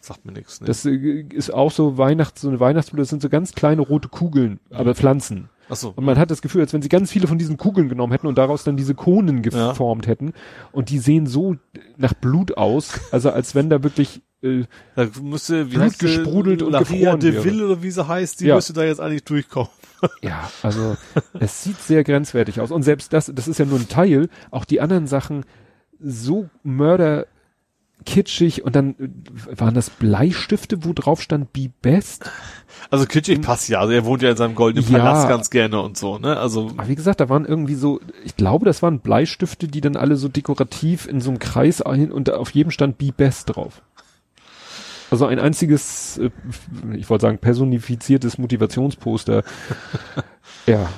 Sagt 0.01 0.25
mir 0.25 0.31
nichts. 0.31 0.59
Ne? 0.61 0.67
Das 0.67 0.85
äh, 0.85 1.25
ist 1.31 1.53
auch 1.53 1.71
so 1.71 1.97
Weihnachts, 1.97 2.41
so 2.41 2.47
eine 2.49 2.59
Weihnachtsblume, 2.59 3.01
das 3.01 3.09
sind 3.09 3.21
so 3.21 3.29
ganz 3.29 3.53
kleine 3.53 3.81
rote 3.81 4.07
Kugeln, 4.07 4.59
aber 4.71 4.95
Pflanzen. 4.95 5.49
Ach 5.69 5.75
so. 5.75 5.93
Und 5.95 6.03
man 6.03 6.17
hat 6.17 6.31
das 6.31 6.41
Gefühl, 6.41 6.61
als 6.61 6.73
wenn 6.73 6.81
sie 6.81 6.89
ganz 6.89 7.11
viele 7.11 7.27
von 7.27 7.37
diesen 7.37 7.57
Kugeln 7.57 7.89
genommen 7.89 8.11
hätten 8.11 8.25
und 8.25 8.39
daraus 8.39 8.63
dann 8.63 8.75
diese 8.75 8.95
Konen 8.95 9.43
geformt 9.43 10.07
hätten. 10.07 10.33
Und 10.71 10.89
die 10.89 10.97
sehen 10.97 11.27
so 11.27 11.57
nach 11.97 12.15
Blut 12.15 12.57
aus, 12.57 12.99
also 13.11 13.29
als 13.29 13.53
wenn 13.53 13.69
da 13.69 13.83
wirklich, 13.83 14.21
äh, 14.41 14.63
Da 14.95 15.07
müsste, 15.21 15.71
wie 15.71 15.75
Blut 15.75 15.99
gesprudelt 15.99 16.63
und 16.63 16.71
Laria 16.71 17.11
gefroren 17.11 17.19
de. 17.19 17.43
Ville 17.43 17.65
oder 17.67 17.83
wie 17.83 17.91
sie 17.91 18.07
heißt, 18.07 18.39
die 18.41 18.45
Ja. 18.45 18.55
müsste 18.55 18.73
da 18.73 18.83
jetzt 18.83 18.99
eigentlich 18.99 19.25
durchkommen. 19.25 19.69
Ja, 20.21 20.49
also 20.63 20.97
es 21.39 21.63
sieht 21.63 21.79
sehr 21.79 22.03
grenzwertig 22.03 22.61
aus. 22.61 22.71
Und 22.71 22.83
selbst 22.83 23.13
das, 23.13 23.31
das 23.33 23.47
ist 23.47 23.59
ja 23.59 23.65
nur 23.65 23.79
ein 23.79 23.89
Teil, 23.89 24.29
auch 24.51 24.65
die 24.65 24.81
anderen 24.81 25.07
Sachen 25.07 25.45
so 25.99 26.49
mörder 26.63 27.25
kitschig 28.05 28.63
und 28.63 28.75
dann 28.75 28.95
äh, 28.97 29.59
waren 29.59 29.73
das 29.73 29.89
Bleistifte, 29.89 30.83
wo 30.85 30.93
drauf 30.93 31.21
stand 31.21 31.51
Be 31.53 31.69
Best. 31.81 32.29
Also 32.89 33.05
kitschig 33.05 33.41
passt 33.41 33.67
ja. 33.69 33.79
Also 33.79 33.93
er 33.93 34.05
wohnt 34.05 34.21
ja 34.21 34.31
in 34.31 34.37
seinem 34.37 34.55
goldenen 34.55 34.89
Ja. 34.89 34.99
Palast 34.99 35.27
ganz 35.27 35.49
gerne 35.49 35.81
und 35.81 35.97
so, 35.97 36.17
ne? 36.17 36.37
Also 36.37 36.71
Aber 36.77 36.87
wie 36.87 36.95
gesagt, 36.95 37.19
da 37.19 37.29
waren 37.29 37.45
irgendwie 37.45 37.75
so, 37.75 37.99
ich 38.23 38.35
glaube, 38.35 38.65
das 38.65 38.81
waren 38.81 38.99
Bleistifte, 38.99 39.67
die 39.67 39.81
dann 39.81 39.95
alle 39.95 40.15
so 40.15 40.29
dekorativ 40.29 41.07
in 41.07 41.19
so 41.19 41.29
einem 41.29 41.39
Kreis 41.39 41.83
hin 41.93 42.11
und 42.11 42.31
auf 42.31 42.51
jedem 42.51 42.71
stand 42.71 42.97
Be 42.97 43.11
Best 43.15 43.55
drauf. 43.55 43.81
Also 45.11 45.25
ein 45.25 45.39
einziges, 45.39 46.17
äh, 46.19 46.29
ich 46.95 47.09
wollte 47.09 47.23
sagen, 47.23 47.37
personifiziertes 47.39 48.37
Motivationsposter. 48.37 49.43
ja. 50.65 50.89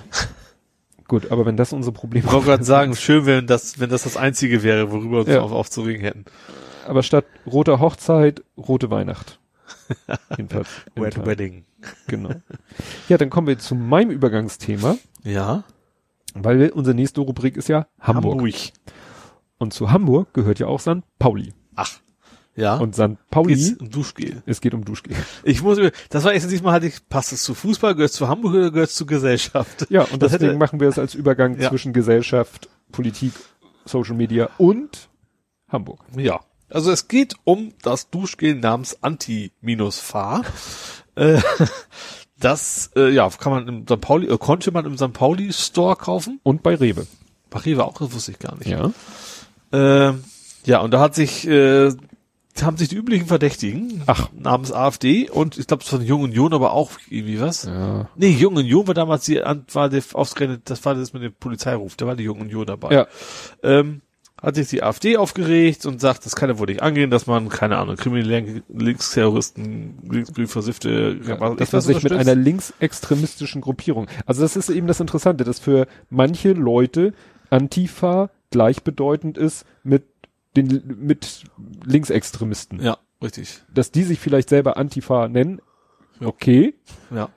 Gut, 1.08 1.32
aber 1.32 1.46
wenn 1.46 1.58
das 1.58 1.74
unsere 1.74 1.94
Probleme 1.94 2.26
ich 2.26 2.32
wollte 2.32 2.46
gerade 2.48 2.64
sagen, 2.64 2.96
schön, 2.96 3.26
wenn 3.26 3.48
das, 3.48 3.80
wenn 3.80 3.90
das 3.90 4.04
das 4.04 4.18
einzige 4.18 4.64
wäre, 4.64 4.92
worüber 4.92 5.12
wir 5.12 5.20
uns 5.22 5.30
Ja. 5.30 5.42
auf, 5.42 5.52
aufzuregen 5.52 6.02
hätten. 6.02 6.26
Aber 6.88 7.04
statt 7.04 7.26
roter 7.46 7.80
Hochzeit, 7.80 8.44
rote 8.58 8.90
Weihnacht. 8.90 9.40
Jedenfalls. 10.38 10.68
Teil. 10.96 11.26
Wedding. 11.26 11.66
Genau. 12.08 12.32
Ja, 13.10 13.18
dann 13.18 13.30
kommen 13.30 13.48
wir 13.48 13.60
zu 13.60 13.76
meinem 13.76 14.12
Übergangsthema, 14.12 14.98
Ja. 15.24 15.64
weil 16.34 16.60
wir, 16.60 16.76
unsere 16.76 16.96
nächste 16.96 17.22
Rubrik 17.22 17.58
ist 17.58 17.68
ja 17.70 17.88
Hamburg. 18.00 18.42
Und 19.58 19.74
zu 19.74 19.92
Hamburg 19.92 20.34
gehört 20.34 20.60
ja 20.60 20.68
auch 20.68 20.80
St. 20.80 21.02
Pauli. 21.20 21.54
Ach. 21.76 22.00
Ja. 22.56 22.76
Und 22.78 22.96
St. 22.96 23.18
Pauli, 23.30 23.56
geht's 23.56 23.80
um 23.80 23.90
Duschgel. 23.90 24.44
es 24.46 24.60
geht 24.62 24.74
um 24.74 24.84
Duschgel. 24.84 25.16
Ich 25.44 25.62
muss, 25.64 25.78
das 26.10 26.24
war 26.26 26.34
jetzt 26.34 26.52
diesmal 26.52 26.74
hatte 26.74 26.88
ich, 26.88 27.08
passt 27.08 27.32
es 27.32 27.44
zu 27.44 27.54
Fußball, 27.54 27.96
gehört 27.96 28.12
es 28.12 28.18
zu 28.18 28.28
Hamburg 28.28 28.54
oder 28.56 28.72
gehört 28.72 28.90
es 28.90 28.96
zu 28.96 29.06
Gesellschaft? 29.06 29.88
Ja, 29.90 30.02
und 30.04 30.22
Das 30.22 30.32
deswegen 30.34 30.50
hätte- 30.52 30.60
machen 30.60 30.80
wir 30.80 30.90
es 30.90 31.00
als 31.00 31.16
Übergang 31.16 31.60
Ja. 31.60 31.70
zwischen 31.70 31.94
Gesellschaft, 31.94 32.68
Politik, 32.92 33.32
Social 33.86 34.16
Media 34.16 34.50
und 34.58 35.10
Hamburg. 35.70 36.02
Ja. 36.18 36.42
Also 36.70 36.92
es 36.92 37.08
geht 37.08 37.36
um 37.46 37.74
das 37.82 38.10
Duschgel 38.10 38.56
namens 38.56 38.98
Anti-Far. 39.02 40.44
äh, 41.16 41.40
das, 42.40 42.92
äh, 42.96 43.10
ja, 43.10 43.30
kann 43.30 43.52
man 43.52 43.68
im 43.68 43.86
St. 43.88 44.02
Pauli, 44.02 44.28
äh, 44.28 44.38
konnte 44.38 44.72
man 44.72 44.86
im 44.86 44.98
St. 44.98 45.14
Pauli 45.14 45.52
Store 45.54 45.96
kaufen. 45.96 46.40
Und 46.44 46.64
bei 46.64 46.76
Rewe. 46.76 47.08
Paris 47.50 47.78
war 47.78 47.86
auch, 47.88 47.98
das 47.98 48.14
wusste 48.14 48.32
ich 48.32 48.40
gar 48.40 48.56
nicht. 48.58 48.68
Ja. 48.70 48.92
Ähm, 49.74 50.24
ja, 50.66 50.80
und 50.80 50.92
da 50.92 51.00
hat 51.00 51.16
sich, 51.16 51.48
äh, 51.48 51.92
haben 52.62 52.78
sich 52.78 52.90
die 52.90 52.96
üblichen 52.96 53.28
Verdächtigen 53.28 54.04
Ach. 54.08 54.30
namens 54.34 54.72
AfD 54.72 55.30
und 55.30 55.58
ich 55.58 55.68
glaube, 55.68 55.84
es 55.84 55.92
war 55.92 56.00
die 56.00 56.06
Jung 56.06 56.22
Union, 56.22 56.54
aber 56.54 56.74
auch 56.74 56.92
irgendwie 57.10 57.40
was. 57.40 57.64
Ja. 57.64 58.10
Nee, 58.16 58.30
Jung 58.30 58.56
Union 58.56 58.88
war 58.88 58.94
damals 58.94 59.26
die, 59.26 59.38
war 59.38 59.90
der 59.90 60.04
ausgerechnet, 60.14 60.62
das 60.66 60.84
war 60.86 60.96
das 60.96 61.14
mit 61.14 61.24
dem 61.24 61.34
Polizeiruf, 61.34 61.96
da 61.96 62.08
war 62.08 62.16
die 62.16 62.24
Jung 62.24 62.42
Union 62.42 62.66
dabei. 62.66 62.94
Ja. 62.94 63.08
Ähm, 63.64 64.02
hat 64.42 64.56
sich 64.56 64.70
die 64.70 64.82
AfD 64.82 65.18
aufgeregt 65.18 65.86
und 65.86 66.02
sagt, 66.02 66.26
das 66.26 66.36
kann 66.36 66.50
ja 66.50 66.58
wohl 66.58 66.66
nicht 66.66 66.82
angehen, 66.82 67.12
dass 67.12 67.28
man, 67.28 67.50
keine 67.50 67.78
Ahnung, 67.78 67.96
kriminelle 67.96 68.64
Linksterroristen, 68.70 70.00
linksgrün 70.10 70.48
versiffte, 70.48 71.20
Ja, 71.24 71.40
was 71.40 71.58
dass 71.58 71.72
man 71.72 71.82
sich 71.82 72.04
mit 72.04 72.14
einer 72.14 72.34
linksextremistischen 72.34 73.62
Gruppierung. 73.62 74.08
Also 74.26 74.42
das 74.42 74.56
ist 74.56 74.70
eben 74.70 74.88
das 74.88 75.00
Interessante, 75.00 75.44
dass 75.44 75.60
für 75.60 75.88
manche 76.10 76.54
Leute 76.54 77.14
Antifa 77.52 78.32
gleichbedeutend 78.50 79.38
ist 79.38 79.66
mit 79.84 80.04
den 80.56 80.84
mit 81.00 81.44
Linksextremisten. 81.86 82.82
Ja, 82.82 82.98
richtig. 83.22 83.62
Dass 83.74 83.92
die 83.92 84.04
sich 84.04 84.20
vielleicht 84.20 84.50
selber 84.50 84.78
Antifa 84.78 85.28
nennen, 85.28 85.62
Ja. 86.20 86.28
okay, 86.28 86.74
Ja. 87.10 87.30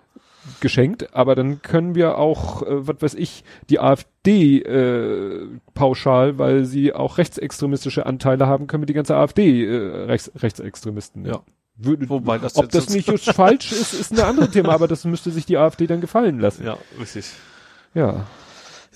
geschenkt, 0.60 1.14
aber 1.14 1.34
dann 1.34 1.62
können 1.62 1.94
wir 1.94 2.18
auch, 2.18 2.62
äh, 2.62 2.86
was 2.86 2.96
weiß 3.00 3.14
ich, 3.14 3.44
die 3.70 3.80
AfD 3.80 4.58
äh, 4.60 5.48
pauschal, 5.74 6.38
weil 6.38 6.64
sie 6.64 6.92
auch 6.92 7.16
rechtsextremistische 7.18 8.04
Anteile 8.06 8.46
haben, 8.46 8.66
können 8.66 8.82
wir 8.82 8.86
die 8.86 8.92
ganze 8.94 9.16
AfD 9.16 9.64
äh, 9.64 10.04
rechts, 10.04 10.30
Rechtsextremisten 10.36 11.22
nennen. 11.22 11.34
Ja. 11.34 11.42
Würde, 11.76 12.08
Wobei 12.08 12.38
das 12.38 12.54
ob 12.56 12.68
das 12.68 12.88
nicht 12.90 13.08
just 13.10 13.32
falsch 13.32 13.72
ist, 13.72 13.94
ist 13.94 14.12
ein 14.12 14.20
anderes 14.20 14.50
Thema, 14.50 14.72
aber 14.74 14.86
das 14.86 15.04
müsste 15.04 15.30
sich 15.32 15.44
die 15.46 15.56
AfD 15.56 15.86
dann 15.88 16.00
gefallen 16.00 16.38
lassen. 16.38 16.64
Ja, 16.64 16.78
richtig. 17.00 17.26
Ja. 17.94 18.26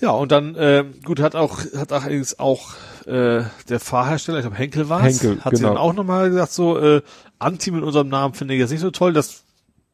Ja, 0.01 0.11
und 0.11 0.31
dann, 0.31 0.55
ähm, 0.57 0.93
gut, 1.03 1.19
hat 1.19 1.35
auch, 1.35 1.59
hat 1.75 1.91
auch 1.91 2.03
allerdings 2.03 2.39
auch 2.39 2.73
äh, 3.05 3.43
der 3.67 3.79
Fahrhersteller, 3.79 4.39
ich 4.39 4.43
glaube 4.43 4.57
Henkel 4.57 4.89
war 4.89 5.01
Henkel, 5.01 5.43
hat 5.43 5.55
sie 5.55 5.61
genau. 5.61 5.73
dann 5.73 5.77
auch 5.77 5.93
nochmal 5.93 6.29
gesagt, 6.29 6.51
so, 6.53 6.77
äh, 6.77 7.01
Anti 7.37 7.71
mit 7.71 7.83
unserem 7.83 8.09
Namen 8.09 8.33
finde 8.33 8.53
ich 8.53 8.59
jetzt 8.59 8.71
nicht 8.71 8.81
so 8.81 8.91
toll, 8.91 9.13
das 9.13 9.43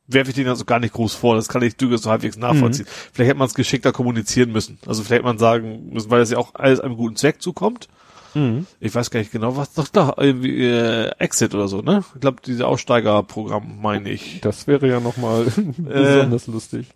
werfe 0.07 0.29
ich 0.29 0.35
denen 0.35 0.49
also 0.49 0.65
gar 0.65 0.79
nicht 0.79 0.93
groß 0.93 1.15
vor, 1.15 1.35
das 1.35 1.47
kann 1.47 1.63
ich 1.63 1.77
durchaus 1.77 2.03
so 2.03 2.11
halbwegs 2.11 2.37
nachvollziehen. 2.37 2.85
Vielleicht 3.11 3.29
hätte 3.29 3.39
man 3.39 3.47
es 3.47 3.55
geschickter 3.55 3.91
kommunizieren 3.91 4.51
müssen. 4.51 4.77
Also 4.85 5.01
vielleicht 5.01 5.19
hätte 5.19 5.25
man 5.25 5.39
sagen 5.39 5.89
müssen, 5.91 6.11
weil 6.11 6.19
das 6.19 6.29
ja 6.29 6.37
auch 6.37 6.53
alles 6.53 6.79
einem 6.79 6.95
guten 6.95 7.15
Zweck 7.15 7.41
zukommt. 7.41 7.87
Mhm. 8.35 8.67
Ich 8.79 8.93
weiß 8.93 9.09
gar 9.09 9.19
nicht 9.19 9.31
genau, 9.31 9.55
was 9.55 9.73
doch 9.73 9.87
da, 9.87 10.13
irgendwie, 10.17 10.63
äh, 10.63 11.11
Exit 11.17 11.55
oder 11.55 11.67
so, 11.67 11.81
ne? 11.81 12.03
Ich 12.13 12.21
glaube, 12.21 12.37
diese 12.45 12.67
Aussteigerprogramm 12.67 13.81
meine 13.81 14.09
ich. 14.11 14.41
Das 14.41 14.67
wäre 14.67 14.87
ja 14.87 14.99
nochmal 14.99 15.45
besonders 15.77 16.47
lustig. 16.47 16.87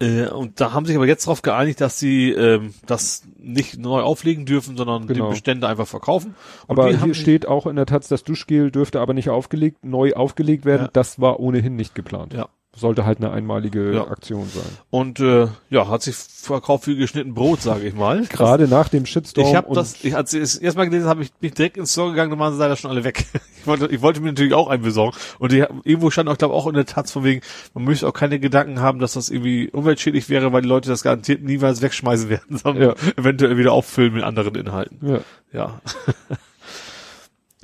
Äh, 0.00 0.28
und 0.28 0.60
da 0.60 0.72
haben 0.72 0.86
sich 0.86 0.96
aber 0.96 1.06
jetzt 1.06 1.26
darauf 1.26 1.42
geeinigt, 1.42 1.80
dass 1.80 1.98
sie 1.98 2.30
ähm, 2.30 2.74
das 2.86 3.22
nicht 3.38 3.78
neu 3.78 4.00
auflegen 4.00 4.46
dürfen, 4.46 4.76
sondern 4.76 5.06
Genau. 5.06 5.26
die 5.26 5.30
Bestände 5.30 5.68
einfach 5.68 5.86
verkaufen. 5.86 6.34
Und 6.66 6.78
Aber 6.78 6.94
hier 6.96 7.14
steht 7.14 7.46
auch 7.46 7.66
in 7.66 7.76
der 7.76 7.86
Taz, 7.86 8.08
das 8.08 8.24
Duschgel 8.24 8.70
dürfte 8.70 9.00
aber 9.00 9.14
nicht 9.14 9.30
aufgelegt, 9.30 9.84
neu 9.84 10.14
aufgelegt 10.14 10.64
werden. 10.64 10.82
Ja. 10.86 10.90
Das 10.92 11.20
war 11.20 11.40
ohnehin 11.40 11.76
nicht 11.76 11.94
geplant. 11.94 12.34
Ja. 12.34 12.48
Sollte 12.76 13.06
halt 13.06 13.18
eine 13.18 13.30
einmalige 13.30 13.92
Ja. 13.94 14.08
Aktion 14.08 14.48
sein. 14.52 14.64
Und 14.90 15.20
äh, 15.20 15.46
ja, 15.70 15.88
hat 15.88 16.02
sich 16.02 16.16
verkauft 16.16 16.86
wie 16.86 16.96
geschnitten 16.96 17.34
Brot, 17.34 17.62
sage 17.62 17.86
ich 17.86 17.94
mal. 17.94 18.22
Gerade 18.28 18.66
nach 18.68 18.88
dem 18.88 19.06
Shitstorm. 19.06 19.46
Ich 19.46 19.54
habe 19.54 19.72
das, 19.74 20.04
ich, 20.04 20.16
als 20.16 20.32
ich 20.34 20.42
es 20.42 20.56
erstmal 20.56 20.86
gelesen 20.88 21.08
habe, 21.08 21.22
ich 21.22 21.32
bin 21.32 21.48
ich 21.48 21.54
direkt 21.54 21.76
ins 21.76 21.92
Store 21.92 22.10
gegangen, 22.10 22.30
da 22.32 22.38
waren 22.38 22.52
sie 22.52 22.58
leider 22.58 22.76
schon 22.76 22.90
alle 22.90 23.04
weg. 23.04 23.24
Ich 23.64 23.68
wollte, 23.68 23.86
ich 23.86 24.02
wollte 24.02 24.20
mir 24.20 24.26
natürlich 24.26 24.52
auch 24.52 24.68
einen 24.68 24.82
besorgen. 24.82 25.16
Und 25.38 25.50
die, 25.50 25.64
irgendwo 25.84 26.10
stand 26.10 26.28
auch, 26.28 26.36
glaube 26.36 26.52
auch 26.52 26.66
in 26.66 26.74
der 26.74 26.84
Taz 26.84 27.10
von 27.12 27.24
wegen, 27.24 27.40
man 27.72 27.84
müsste 27.84 28.06
auch 28.06 28.12
keine 28.12 28.38
Gedanken 28.38 28.80
haben, 28.80 28.98
dass 28.98 29.14
das 29.14 29.30
irgendwie 29.30 29.70
umweltschädlich 29.70 30.28
wäre, 30.28 30.52
weil 30.52 30.60
die 30.60 30.68
Leute 30.68 30.90
das 30.90 31.02
garantiert 31.02 31.42
niemals 31.42 31.80
wegschmeißen 31.80 32.28
werden, 32.28 32.58
sondern 32.62 32.88
Ja. 32.90 32.94
eventuell 33.16 33.56
wieder 33.56 33.72
auffüllen 33.72 34.12
mit 34.12 34.22
anderen 34.22 34.54
Inhalten. 34.54 34.98
ja, 35.08 35.20
Ja. 35.50 35.80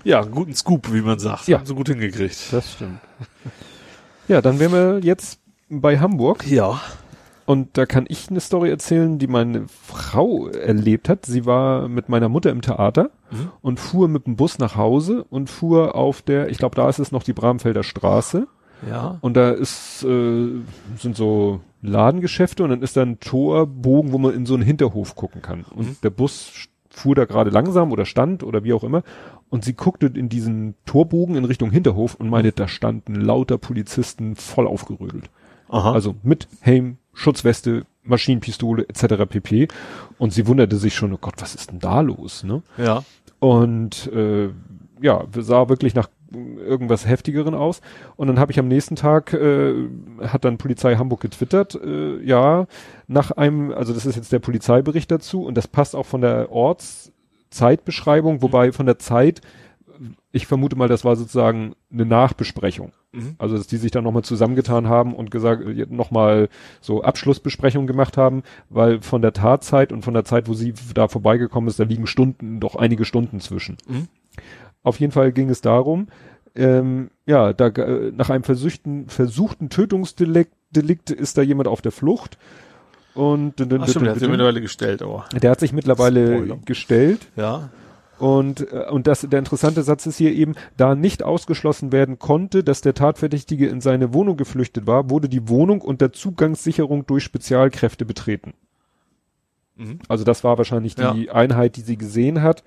ja, 0.05 0.23
einen 0.23 0.31
guten 0.31 0.55
Scoop, 0.55 0.91
wie 0.91 1.03
man 1.03 1.19
sagt. 1.19 1.49
Ja. 1.49 1.59
Haben 1.59 1.67
sie 1.67 1.75
gut 1.75 1.89
hingekriegt. 1.89 2.51
das 2.51 2.73
stimmt. 2.73 2.99
Ja, 4.31 4.41
dann 4.41 4.59
wären 4.59 4.73
wir 4.73 5.01
jetzt 5.03 5.41
bei 5.69 5.99
Hamburg. 5.99 6.47
Ja. 6.47 6.81
Und 7.47 7.77
da 7.77 7.85
kann 7.85 8.05
ich 8.09 8.31
eine 8.31 8.39
Story 8.41 8.71
erzählen, 8.71 9.19
die 9.19 9.27
meine 9.27 9.67
Frau 9.69 10.47
erlebt 10.49 11.09
hat. 11.09 11.27
Sie 11.27 11.47
war 11.47 11.89
mit 11.89 12.09
meiner 12.09 12.29
Mutter 12.29 12.51
im 12.51 12.63
Theater 12.63 13.11
Mhm. 13.33 13.51
und 13.61 13.81
fuhr 13.81 14.09
mit 14.09 14.27
dem 14.27 14.37
Bus 14.37 14.59
nach 14.59 14.77
Hause 14.77 15.25
und 15.31 15.51
fuhr 15.51 15.95
auf 15.95 16.23
der, 16.23 16.49
ich 16.49 16.59
glaube, 16.59 16.77
da 16.77 16.89
ist 16.89 16.99
es 17.01 17.11
noch 17.13 17.23
die 17.25 17.33
Bramfelder 17.33 17.83
Straße. 17.83 18.47
Ja. 18.89 19.19
Und 19.21 19.37
da 19.37 19.51
ist, 19.51 20.05
äh, 20.05 20.49
sind 20.97 21.17
so 21.17 21.61
Ladengeschäfte 21.83 22.63
und 22.65 22.71
dann 22.71 22.83
ist 22.83 22.97
da 22.97 23.03
ein 23.03 23.21
Torbogen, 23.21 24.13
wo 24.13 24.19
man 24.19 24.33
in 24.35 24.47
so 24.47 24.55
einen 24.55 24.63
Hinterhof 24.63 25.17
gucken 25.17 25.43
kann. 25.43 25.65
Und 25.75 25.87
Mhm. 25.89 25.97
der 26.03 26.11
Bus 26.11 26.53
fuhr 26.89 27.15
da 27.15 27.25
gerade 27.25 27.51
langsam 27.51 27.93
oder 27.93 28.05
stand 28.05 28.43
oder 28.43 28.65
wie 28.65 28.73
auch 28.73 28.83
immer. 28.85 29.03
Und 29.51 29.65
sie 29.65 29.75
guckte 29.75 30.07
in 30.07 30.29
diesen 30.29 30.75
Torbogen 30.87 31.35
in 31.35 31.45
Richtung 31.45 31.71
Hinterhof 31.71 32.15
und 32.15 32.31
meinte, 32.31 32.53
da 32.53 32.69
standen 32.69 33.17
lauter 33.17 33.59
Polizisten 33.59 34.37
voll 34.37 34.67
aufgerödelt. 34.67 35.29
Aha. 35.69 35.93
Also 35.93 36.15
mit 36.23 36.49
Helm, 36.61 36.99
Schutzweste, 37.13 37.85
Maschinenpistole 38.05 38.89
etc. 38.89 39.27
pp. 39.29 39.69
Und 40.19 40.33
sie 40.33 40.47
wunderte 40.47 40.77
sich 40.77 40.95
schon, 40.95 41.13
oh 41.13 41.19
Gott, 41.21 41.35
was 41.39 41.55
ist 41.55 41.71
denn 41.73 41.81
da 41.81 42.01
los? 42.01 42.45
Ne? 42.45 42.63
ja. 42.79 43.03
Und 43.41 44.07
äh, 44.13 44.51
ja, 45.01 45.25
sah 45.35 45.69
wirklich 45.69 45.95
nach 45.95 46.09
irgendwas 46.33 47.07
heftigeren 47.07 47.55
aus. 47.55 47.81
Und 48.17 48.29
dann 48.29 48.39
habe 48.39 48.53
ich 48.53 48.59
am 48.59 48.69
nächsten 48.69 48.97
Tag, 48.97 49.33
äh, 49.33 49.75
hat 50.23 50.45
dann 50.45 50.59
Polizei 50.59 50.97
Hamburg 50.97 51.21
getwittert, 51.21 51.75
äh, 51.75 52.23
ja, 52.23 52.67
nach 53.09 53.33
einem, 53.33 53.73
also 53.73 53.93
das 53.93 54.07
ist 54.07 54.17
jetzt 54.17 54.33
der 54.33 54.39
Polizeibericht 54.39 55.11
dazu 55.11 55.45
und 55.45 55.57
das 55.57 55.67
passt 55.67 55.97
auch 55.97 56.07
von 56.07 56.21
der 56.21 56.49
Ortszeitbeschreibung, 57.51 58.43
wobei 58.43 58.73
von 58.73 58.87
der 58.87 58.99
Zeit, 58.99 59.41
ich 60.33 60.47
vermute 60.47 60.77
mal, 60.77 60.89
das 60.89 61.05
war 61.05 61.17
sozusagen 61.17 61.75
eine 61.93 62.07
Nachbesprechung. 62.07 62.93
Mhm. 63.13 63.35
Also, 63.39 63.57
dass 63.57 63.67
die 63.67 63.77
sich 63.77 63.91
dann 63.91 64.05
nochmal 64.05 64.23
zusammengetan 64.23 64.89
haben 64.89 65.15
und 65.15 65.31
gesagt, 65.31 65.65
nochmal 65.91 66.49
so 66.81 67.03
Abschlussbesprechungen 67.03 67.89
gemacht 67.89 68.17
haben, 68.17 68.45
weil 68.69 69.03
von 69.03 69.21
der 69.21 69.33
Tatzeit 69.33 69.93
und 69.93 70.03
von 70.03 70.15
der 70.15 70.25
Zeit, 70.25 70.49
wo 70.49 70.55
sie 70.55 70.73
da 70.95 71.09
vorbeigekommen 71.09 71.69
ist, 71.69 71.81
da 71.81 71.85
liegen 71.85 72.07
Stunden, 72.07 72.61
doch 72.61 72.77
einige 72.77 73.05
Stunden 73.05 73.41
zwischen. 73.41 73.77
Mhm. 73.89 74.09
Auf 74.83 75.01
jeden 75.01 75.13
Fall 75.13 75.33
ging 75.33 75.51
es 75.51 75.61
darum, 75.61 76.07
ähm, 76.55 77.11
ja, 77.27 77.53
da, 77.53 77.67
äh, 77.67 78.13
nach 78.13 78.31
einem 78.31 78.45
versuchten, 78.45 79.09
versuchten 79.09 79.69
Tötungsdelikt 79.69 80.53
Delikt 80.73 81.11
ist 81.11 81.37
da 81.37 81.43
jemand 81.43 81.67
auf 81.67 81.83
der 81.83 81.91
Flucht. 81.91 82.39
Und 83.21 83.61
Ach 83.61 83.89
stimmt, 83.89 84.07
der 84.07 84.13
hat 84.13 84.19
sich 84.19 84.29
mittlerweile 84.31 84.61
gestellt, 84.63 85.03
aber. 85.03 85.27
der 85.43 85.51
hat 85.51 85.61
sich 85.61 85.73
mittlerweile 85.75 86.37
Spoiler. 86.39 86.57
gestellt. 86.65 87.27
Ja. 87.37 87.69
Und, 88.19 88.73
äh, 88.73 88.87
und 88.91 89.07
das, 89.07 89.21
der 89.23 89.39
interessante 89.39 89.83
Satz 89.83 90.07
ist 90.07 90.17
hier 90.17 90.33
eben, 90.33 90.55
da 90.79 90.95
nicht 90.95 91.23
ausgeschlossen 91.23 91.93
werden 91.93 92.19
konnte, 92.19 92.65
dass 92.65 92.81
der 92.81 92.95
Tatverdächtige 92.95 93.69
in 93.69 93.81
seine 93.83 94.15
Wohnung 94.15 94.37
geflüchtet 94.39 94.87
war, 94.87 95.11
wurde 95.11 95.29
die 95.29 95.49
Wohnung 95.49 95.83
unter 95.83 96.13
Zugangssicherung 96.13 97.07
durch 97.07 97.25
Spezialkräfte 97.25 98.05
betreten. 98.07 98.55
Mhm. 99.77 99.99
Also 100.09 100.25
das 100.25 100.43
war 100.45 100.57
wahrscheinlich 100.59 100.95
die 100.95 101.03
Ja. 101.03 101.33
Einheit, 101.33 101.77
die 101.77 101.83
sie 101.83 101.97
gesehen 101.99 102.43
hat. 102.43 102.63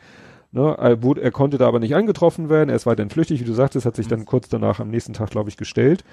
Ne, 0.51 0.75
er, 0.77 1.01
wurde, 1.01 1.21
er 1.21 1.31
konnte 1.31 1.57
da 1.57 1.67
aber 1.67 1.79
nicht 1.79 1.95
angetroffen 1.95 2.47
werden, 2.47 2.69
er 2.69 2.75
ist 2.75 2.85
weiterhin 2.85 3.09
flüchtig, 3.09 3.39
wie 3.39 3.45
du 3.45 3.53
sagtest, 3.53 3.87
hat 3.87 3.95
sich 3.95 4.07
dann 4.07 4.25
kurz 4.25 4.49
danach 4.49 4.79
am 4.79 4.91
nächsten 4.91 5.13
Tag, 5.13 5.31
glaube 5.31 5.49
ich, 5.49 5.57
gestellt. 5.57 6.03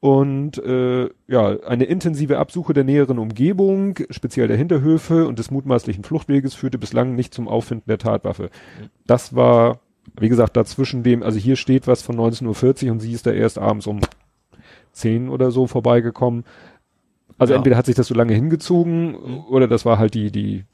Und 0.00 0.58
äh, 0.58 1.08
ja, 1.26 1.60
eine 1.66 1.84
intensive 1.84 2.38
Absuche 2.38 2.74
der 2.74 2.84
näheren 2.84 3.18
Umgebung, 3.18 3.94
speziell 4.10 4.46
der 4.46 4.56
Hinterhöfe 4.56 5.26
und 5.26 5.38
des 5.38 5.50
mutmaßlichen 5.50 6.04
Fluchtweges, 6.04 6.54
führte 6.54 6.78
bislang 6.78 7.14
nicht 7.14 7.32
zum 7.32 7.48
Auffinden 7.48 7.88
der 7.88 7.98
Tatwaffe. 7.98 8.50
Das 9.06 9.34
war, 9.34 9.80
wie 10.20 10.28
gesagt, 10.28 10.56
dazwischen 10.56 11.02
dem, 11.02 11.22
also 11.22 11.38
hier 11.38 11.56
steht 11.56 11.86
was 11.86 12.02
von 12.02 12.16
19.40 12.16 12.86
Uhr 12.86 12.92
und 12.92 13.00
sie 13.00 13.12
ist 13.12 13.26
da 13.26 13.32
erst 13.32 13.58
abends 13.58 13.86
um 13.86 14.00
10 14.92 15.28
oder 15.28 15.50
so 15.50 15.66
vorbeigekommen. 15.66 16.44
Also 17.38 17.52
Ja. 17.54 17.58
entweder 17.58 17.76
hat 17.76 17.86
sich 17.86 17.96
das 17.96 18.06
so 18.06 18.14
lange 18.14 18.34
hingezogen 18.34 19.14
oder 19.48 19.66
das 19.66 19.84
war 19.84 19.98
halt 19.98 20.14
die, 20.14 20.30
die, 20.30 20.64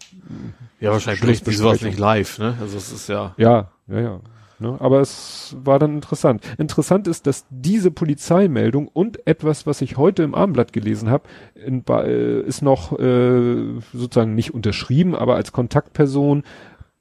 Ja, 0.80 0.90
wahrscheinlich 0.90 1.42
die 1.42 1.52
sowas 1.52 1.82
nicht 1.82 1.98
live, 1.98 2.38
ne? 2.38 2.56
Also 2.60 2.76
es 2.76 2.92
ist 2.92 3.08
ja. 3.08 3.34
ja, 3.36 3.70
ja, 3.88 4.00
ja. 4.00 4.20
Ne? 4.62 4.76
Aber 4.80 5.00
es 5.00 5.54
war 5.62 5.78
dann 5.78 5.94
interessant. 5.94 6.42
Interessant 6.56 7.06
ist, 7.06 7.26
dass 7.26 7.44
diese 7.50 7.90
Polizeimeldung 7.90 8.88
und 8.88 9.26
etwas, 9.26 9.66
was 9.66 9.82
ich 9.82 9.98
heute 9.98 10.22
im 10.22 10.34
Abendblatt 10.34 10.72
gelesen 10.72 11.10
habe, 11.10 11.28
äh, 11.56 12.40
ist 12.40 12.62
noch 12.62 12.98
äh, 12.98 13.80
sozusagen 13.92 14.34
nicht 14.34 14.54
unterschrieben, 14.54 15.14
aber 15.14 15.34
als 15.34 15.52
Kontaktperson 15.52 16.44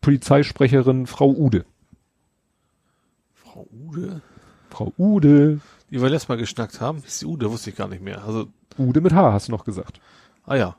Polizeisprecherin 0.02 1.08
Frau 1.08 1.30
Ude. 1.30 1.64
Frau 3.34 3.68
Ude? 3.72 4.22
Frau 4.70 4.92
Ude. 4.98 5.60
Die 5.92 6.02
wir 6.02 6.10
letztes 6.10 6.30
Mal 6.30 6.38
geschnackt 6.38 6.82
haben. 6.82 7.04
Ist 7.06 7.22
die 7.22 7.26
Ude, 7.26 7.52
wusste 7.52 7.70
ich 7.70 7.76
gar 7.76 7.88
nicht 7.88 8.02
mehr. 8.02 8.26
Also, 8.26 8.48
Ude 8.78 9.02
mit 9.02 9.14
H 9.14 9.32
hast 9.32 9.48
du 9.48 9.52
noch 9.52 9.64
gesagt. 9.64 10.02
ah 10.46 10.56
ja. 10.56 10.76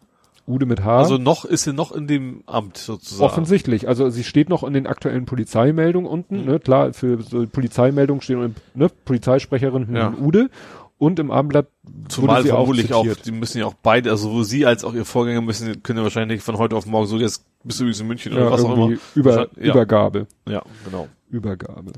Ude 0.53 0.67
mit 0.67 0.85
H. 0.85 0.99
Also 0.99 1.19
noch, 1.19 1.45
ist 1.45 1.65
sie 1.65 1.73
noch 1.73 1.93
in 1.93 2.07
dem 2.07 2.43
Amt 2.47 2.77
sozusagen. 2.77 3.25
Offensichtlich. 3.25 3.89
Also 3.89 4.11
sie 4.11 4.25
steht 4.25 4.49
noch 4.49 4.63
in 4.63 4.73
den 4.73 4.87
aktuellen 4.87 5.25
Polizeimeldungen 5.25 6.09
unten. 6.09 6.43
Mhm. 6.43 6.47
Ne? 6.47 6.61
Klar, 6.61 6.93
für 6.93 7.23
so 7.23 7.47
Polizeimeldungen 7.47 8.21
stehen 8.21 8.55
ne? 8.75 8.91
Polizeisprecherin 9.05 9.95
Ja. 9.95 10.13
Ude. 10.13 10.51
Und 10.99 11.19
im 11.19 11.33
Abendblatt 11.33 11.67
Zumal 12.09 12.45
vermutlich 12.45 12.95
auch, 12.95 13.03
zitiert. 13.03 13.27
die 13.27 13.33
müssen 13.33 13.59
ja 13.59 13.67
auch 13.67 13.75
beide, 13.75 14.11
also 14.11 14.29
sowohl 14.29 14.45
sie 14.45 14.67
als 14.67 14.85
auch 14.85 14.95
ihr 14.95 15.05
Vorgänger 15.05 15.41
müssen, 15.41 15.83
können 15.83 15.99
ja 15.99 16.05
wahrscheinlich 16.05 16.43
von 16.43 16.59
heute 16.59 16.77
auf 16.77 16.87
morgen 16.87 17.07
so, 17.09 17.19
jetzt 17.19 17.45
bist 17.65 17.81
du 17.81 17.85
übrigens 17.85 18.01
in 18.01 18.07
München 18.07 18.33
ja, 18.33 18.39
oder 18.39 18.53
was 18.53 18.65
auch 18.65 18.77
immer. 18.77 18.97
Über, 19.17 19.49
ja. 19.57 19.71
Übergabe. 19.73 20.29
Ja, 20.49 20.63
genau. 20.85 21.09
Übergabe. 21.29 21.93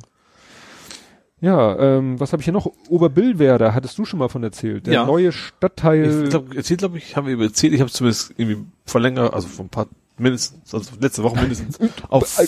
Ja, 1.44 1.78
ähm, 1.78 2.18
was 2.18 2.32
habe 2.32 2.40
ich 2.40 2.44
hier 2.44 2.54
noch? 2.54 2.70
Oberbillwerder, 2.88 3.74
hattest 3.74 3.98
du 3.98 4.04
schon 4.06 4.18
mal 4.18 4.28
von 4.28 4.42
erzählt. 4.42 4.86
Der 4.86 4.94
Ja. 4.94 5.04
neue 5.06 5.30
Stadtteil. 5.30 6.22
Ich 6.24 6.30
glaube, 6.30 6.56
erzählt, 6.56 6.78
glaube 6.80 6.96
ich, 6.96 7.16
haben 7.16 7.26
wir 7.26 7.34
über 7.34 7.44
erzählt, 7.44 7.74
ich 7.74 7.80
habe 7.80 7.90
zumindest 7.90 8.32
irgendwie 8.38 8.64
vor 8.86 9.00
länger, 9.02 9.34
also 9.34 9.46
vor 9.48 9.66
ein 9.66 9.68
paar, 9.68 9.86
mindestens, 10.16 10.72
also 10.72 10.92
letzte 11.00 11.22
Woche 11.22 11.40
mindestens, 11.40 11.78
auf 12.08 12.38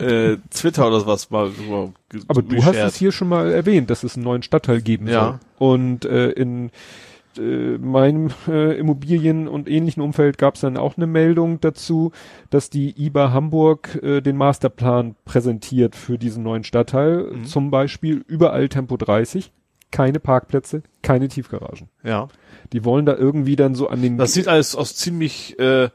äh, 0.00 0.36
Twitter 0.52 0.88
oder 0.88 1.06
was 1.06 1.30
mal 1.30 1.50
ge- 2.08 2.22
aber 2.26 2.42
du 2.42 2.64
hast 2.64 2.76
es 2.76 2.96
hier 2.96 3.12
schon 3.12 3.28
mal 3.28 3.52
erwähnt, 3.52 3.88
dass 3.88 4.02
es 4.02 4.16
einen 4.16 4.24
neuen 4.24 4.42
Stadtteil 4.42 4.80
geben 4.82 5.06
Ja. 5.06 5.38
soll. 5.58 5.68
Und 5.68 6.04
äh, 6.06 6.30
in 6.30 6.70
äh, 7.38 7.78
meinem 7.78 8.30
äh, 8.48 8.78
Immobilien- 8.78 9.48
und 9.48 9.68
ähnlichen 9.68 10.02
Umfeld 10.02 10.38
gab 10.38 10.54
es 10.54 10.62
dann 10.62 10.76
auch 10.76 10.96
eine 10.96 11.06
Meldung 11.06 11.60
dazu, 11.60 12.12
dass 12.50 12.70
die 12.70 12.94
IBA 12.96 13.32
Hamburg 13.32 14.00
äh, 14.02 14.20
den 14.20 14.36
Masterplan 14.36 15.14
präsentiert 15.24 15.96
für 15.96 16.18
diesen 16.18 16.42
neuen 16.42 16.64
Stadtteil. 16.64 17.24
Mhm. 17.32 17.44
Zum 17.44 17.70
Beispiel 17.70 18.24
überall 18.26 18.68
Tempo 18.68 18.96
30, 18.96 19.52
keine 19.90 20.20
Parkplätze, 20.20 20.82
keine 21.02 21.28
Tiefgaragen. 21.28 21.88
Ja. 22.02 22.28
Die 22.72 22.84
wollen 22.84 23.06
da 23.06 23.16
irgendwie 23.16 23.56
dann 23.56 23.74
so 23.74 23.88
an 23.88 24.02
den 24.02 24.18
Das 24.18 24.34
sieht 24.34 24.48
alles 24.48 24.76
aus 24.76 24.94
ziemlich 24.94 25.58
äh, 25.58 25.90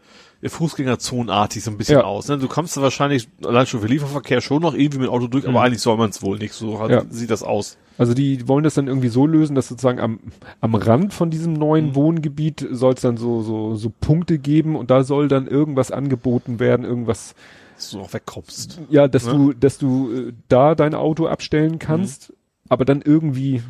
Fußgängerzonenartig 0.50 1.64
so 1.64 1.72
ein 1.72 1.78
bisschen 1.78 2.00
Ja. 2.00 2.04
aus. 2.06 2.28
Ne? 2.28 2.38
Du 2.38 2.48
kommst 2.48 2.76
da 2.78 2.82
wahrscheinlich 2.82 3.28
allein 3.44 3.66
schon 3.66 3.82
für 3.82 3.88
Lieferverkehr 3.88 4.42
schon 4.42 4.62
noch 4.62 4.74
irgendwie 4.74 5.00
mit 5.00 5.10
Auto 5.10 5.28
durch, 5.28 5.48
aber 5.48 5.62
eigentlich 5.62 5.82
soll 5.82 5.98
man 5.98 6.10
es 6.10 6.22
wohl 6.22 6.38
nicht. 6.38 6.54
So 6.54 6.80
hat, 6.80 6.90
Ja. 6.92 7.04
sieht 7.10 7.30
das 7.30 7.44
aus. 7.44 7.78
Also 7.98 8.14
die 8.14 8.48
wollen 8.48 8.64
das 8.64 8.74
dann 8.74 8.88
irgendwie 8.88 9.08
so 9.08 9.26
lösen, 9.26 9.56
dass 9.56 9.68
sozusagen 9.70 10.00
am, 10.00 10.20
am 10.62 10.76
Rand 10.76 11.14
von 11.14 11.30
diesem 11.30 11.54
neuen 11.54 11.88
Mhm. 11.88 11.96
Wohngebiet 11.96 12.68
soll 12.72 12.94
es 12.94 13.02
dann 13.02 13.18
so, 13.18 13.42
so, 13.42 13.76
so 13.76 13.92
Punkte 14.02 14.38
geben 14.38 14.76
und 14.76 14.92
da 14.92 15.04
soll 15.04 15.28
dann 15.28 15.48
irgendwas 15.48 15.92
angeboten 15.92 16.60
werden, 16.60 16.86
irgendwas, 16.86 17.36
Dass 17.78 17.92
du 17.92 18.02
auch 18.02 18.14
wegkommst. 18.14 18.82
ja, 18.90 19.08
dass 19.08 19.26
Ne? 19.26 19.32
du, 19.34 19.54
dass 19.54 19.78
du 19.78 20.12
äh, 20.12 20.34
da 20.50 20.76
dein 20.76 20.94
Auto 20.94 21.28
abstellen 21.28 21.80
kannst, 21.80 22.30
Mhm. 22.30 22.36
Aber 22.70 22.86
dann 22.86 23.02
irgendwie 23.02 23.62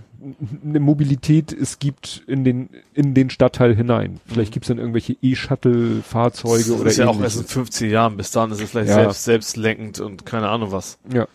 eine 0.63 0.79
Mobilität 0.79 1.51
es 1.53 1.79
gibt 1.79 2.23
in 2.27 2.43
den, 2.43 2.69
in 2.93 3.13
den 3.13 3.29
Stadtteil 3.29 3.75
hinein. 3.75 4.19
Vielleicht 4.25 4.53
gibt's 4.53 4.69
dann 4.69 4.77
irgendwelche 4.79 5.15
E-Shuttle-Fahrzeuge 5.21 6.63
Mhm. 6.65 6.71
das 6.71 6.79
oder 6.81 6.89
ist 6.89 6.97
ja 6.97 7.07
auch 7.07 7.19
erst 7.21 7.35
in 7.35 7.41
ähnliches. 7.41 7.53
15 7.53 7.89
Jahren. 7.91 8.17
Bis 8.17 8.31
dahin 8.31 8.51
ist 8.51 8.61
es 8.61 8.69
vielleicht 8.71 8.89
Ja. 8.89 8.95
selbst, 8.95 9.23
selbstlenkend 9.23 9.99
und 9.99 10.25
keine 10.25 10.49
Ahnung 10.49 10.71
was. 10.71 10.97
Ja. 11.13 11.27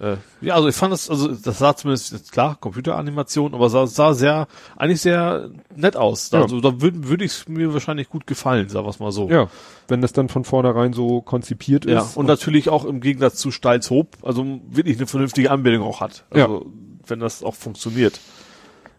Äh, 0.00 0.16
ja, 0.40 0.56
also 0.56 0.66
ich 0.66 0.74
fand 0.74 0.92
das, 0.92 1.08
also 1.08 1.28
das 1.28 1.58
sah 1.60 1.76
zumindest, 1.76 2.32
klar, 2.32 2.56
Computeranimation, 2.60 3.54
aber 3.54 3.70
sah, 3.70 3.86
sah 3.86 4.12
sehr, 4.12 4.48
eigentlich 4.76 5.00
sehr 5.00 5.50
nett 5.76 5.96
aus. 5.96 6.32
Ja. 6.32 6.42
Also 6.42 6.60
da 6.60 6.80
würde 6.80 7.08
würd 7.08 7.22
ich 7.22 7.48
mir 7.48 7.72
wahrscheinlich 7.72 8.08
gut 8.08 8.26
gefallen, 8.26 8.68
sagen 8.68 8.86
wir 8.88 8.94
mal 8.98 9.12
so. 9.12 9.30
Ja, 9.30 9.48
wenn 9.86 10.02
das 10.02 10.12
dann 10.12 10.28
von 10.28 10.42
vornherein 10.44 10.92
so 10.94 11.20
konzipiert 11.20 11.84
Ja, 11.86 12.00
ist. 12.00 12.16
und 12.16 12.26
natürlich 12.26 12.70
auch 12.70 12.84
im 12.84 13.00
Gegensatz 13.00 13.36
zu 13.36 13.52
Steilshoop, 13.52 14.08
also 14.22 14.44
wirklich 14.68 14.96
eine 14.96 15.06
vernünftige 15.06 15.52
Anbindung 15.52 15.84
auch 15.86 16.00
hat. 16.00 16.24
Also 16.30 16.66
wenn 17.08 17.20
das 17.20 17.42
auch 17.42 17.54
funktioniert. 17.54 18.20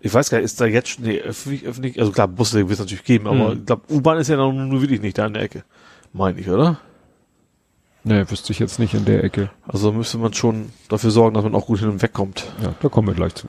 ich 0.01 0.13
weiß 0.13 0.29
gar 0.29 0.37
nicht, 0.37 0.45
ist 0.45 0.61
da 0.61 0.65
jetzt 0.65 0.89
schon, 0.89 1.05
nee, 1.05 1.19
öffentlich, 1.19 1.65
öffentlich, 1.65 1.99
also 1.99 2.11
klar, 2.11 2.27
Busse 2.27 2.57
wird 2.59 2.71
es 2.71 2.79
natürlich 2.79 3.03
geben, 3.03 3.27
aber 3.27 3.53
Mhm. 3.55 3.59
ich 3.61 3.65
glaube, 3.65 3.81
U-Bahn 3.93 4.17
ist 4.19 4.27
ja 4.27 4.37
noch, 4.37 4.51
nur 4.53 4.81
wirklich 4.81 5.01
nicht 5.01 5.17
da 5.17 5.25
in 5.25 5.33
der 5.33 5.41
Ecke. 5.43 5.63
Meine 6.13 6.39
ich, 6.39 6.47
oder? 6.49 6.79
Nee, 8.03 8.23
wüsste 8.29 8.51
ich 8.51 8.59
jetzt 8.59 8.77
nicht 8.77 8.93
in 8.93 9.03
der 9.05 9.23
Ecke. 9.23 9.49
Also 9.67 9.91
müsste 9.91 10.19
man 10.19 10.31
schon 10.33 10.69
dafür 10.89 11.09
sorgen, 11.09 11.33
dass 11.33 11.43
man 11.43 11.55
auch 11.55 11.65
gut 11.65 11.79
hin 11.79 11.89
und 11.89 12.01
weg 12.03 12.13
kommt. 12.13 12.45
Ja, 12.61 12.75
da 12.79 12.87
kommen 12.89 13.07
wir 13.07 13.15
gleich 13.15 13.33
zu. 13.33 13.47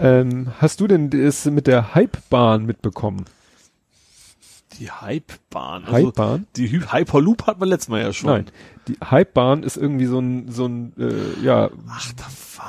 Ähm, 0.00 0.48
hast 0.58 0.80
du 0.80 0.86
denn 0.86 1.08
das 1.10 1.44
mit 1.46 1.66
der 1.66 1.94
Hypebahn 1.94 2.66
mitbekommen? 2.66 3.24
Die 4.78 4.90
Hypebahn. 4.90 5.84
Also 5.84 6.08
Hypebahn? 6.08 6.46
die 6.56 6.68
Hy 6.68 6.80
Hyperloop 6.80 7.46
hat 7.46 7.58
man 7.60 7.68
letztes 7.68 7.88
Mal 7.88 8.02
ja 8.02 8.12
schon. 8.12 8.28
Nein. 8.30 8.46
Die 8.88 8.96
Hypebahn 9.02 9.62
ist 9.62 9.76
irgendwie 9.76 10.06
so 10.06 10.18
ein, 10.18 10.50
so 10.50 10.66
ein, 10.66 10.92
äh, 10.98 11.44
ja, 11.44 11.70
Ach, 11.88 12.12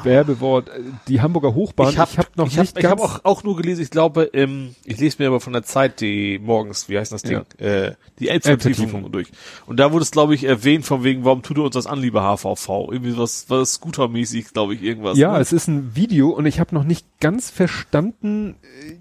Werbewort. 0.03 0.69
Die 1.07 1.21
Hamburger 1.21 1.53
Hochbahn. 1.53 1.89
Ich 1.89 1.97
habe 1.97 2.11
hab 2.17 2.35
noch 2.37 2.47
ich 2.47 2.57
hab, 2.57 2.63
nicht 2.63 2.77
ich 2.77 2.85
hab 2.85 2.99
ganz. 2.99 3.01
auch, 3.01 3.25
auch 3.25 3.43
nur 3.43 3.55
gelesen, 3.55 3.81
ich 3.81 3.89
glaube, 3.89 4.29
ähm, 4.33 4.75
ich 4.83 4.99
lese 4.99 5.17
mir 5.19 5.27
aber 5.27 5.39
von 5.39 5.53
der 5.53 5.63
Zeit 5.63 6.01
die 6.01 6.39
morgens, 6.39 6.89
wie 6.89 6.97
heißt 6.97 7.11
das 7.11 7.21
Ding, 7.21 7.41
äh, 7.57 7.93
die 8.19 8.29
Elbvertiefung 8.29 9.11
durch. 9.11 9.27
Und 9.65 9.79
da 9.79 9.91
wurde 9.91 10.03
es, 10.03 10.11
glaube 10.11 10.35
ich, 10.35 10.43
erwähnt, 10.43 10.85
von 10.85 11.03
wegen, 11.03 11.25
warum 11.25 11.41
tut 11.43 11.57
ihr 11.57 11.63
uns 11.63 11.73
das 11.73 11.87
an, 11.87 11.99
lieber 11.99 12.21
HVV? 12.21 12.89
Irgendwie 12.91 13.17
was, 13.17 13.49
was 13.49 13.73
Scooter-mäßig, 13.73 14.53
glaube 14.53 14.75
ich, 14.75 14.81
irgendwas. 14.81 15.17
ja, 15.17 15.33
ne? 15.33 15.39
es 15.39 15.53
ist 15.53 15.67
ein 15.67 15.95
Video 15.95 16.29
und 16.29 16.45
ich 16.45 16.59
habe 16.59 16.73
noch 16.73 16.83
nicht 16.83 17.05
ganz 17.19 17.49
verstanden, 17.49 18.55
äh, 18.63 18.95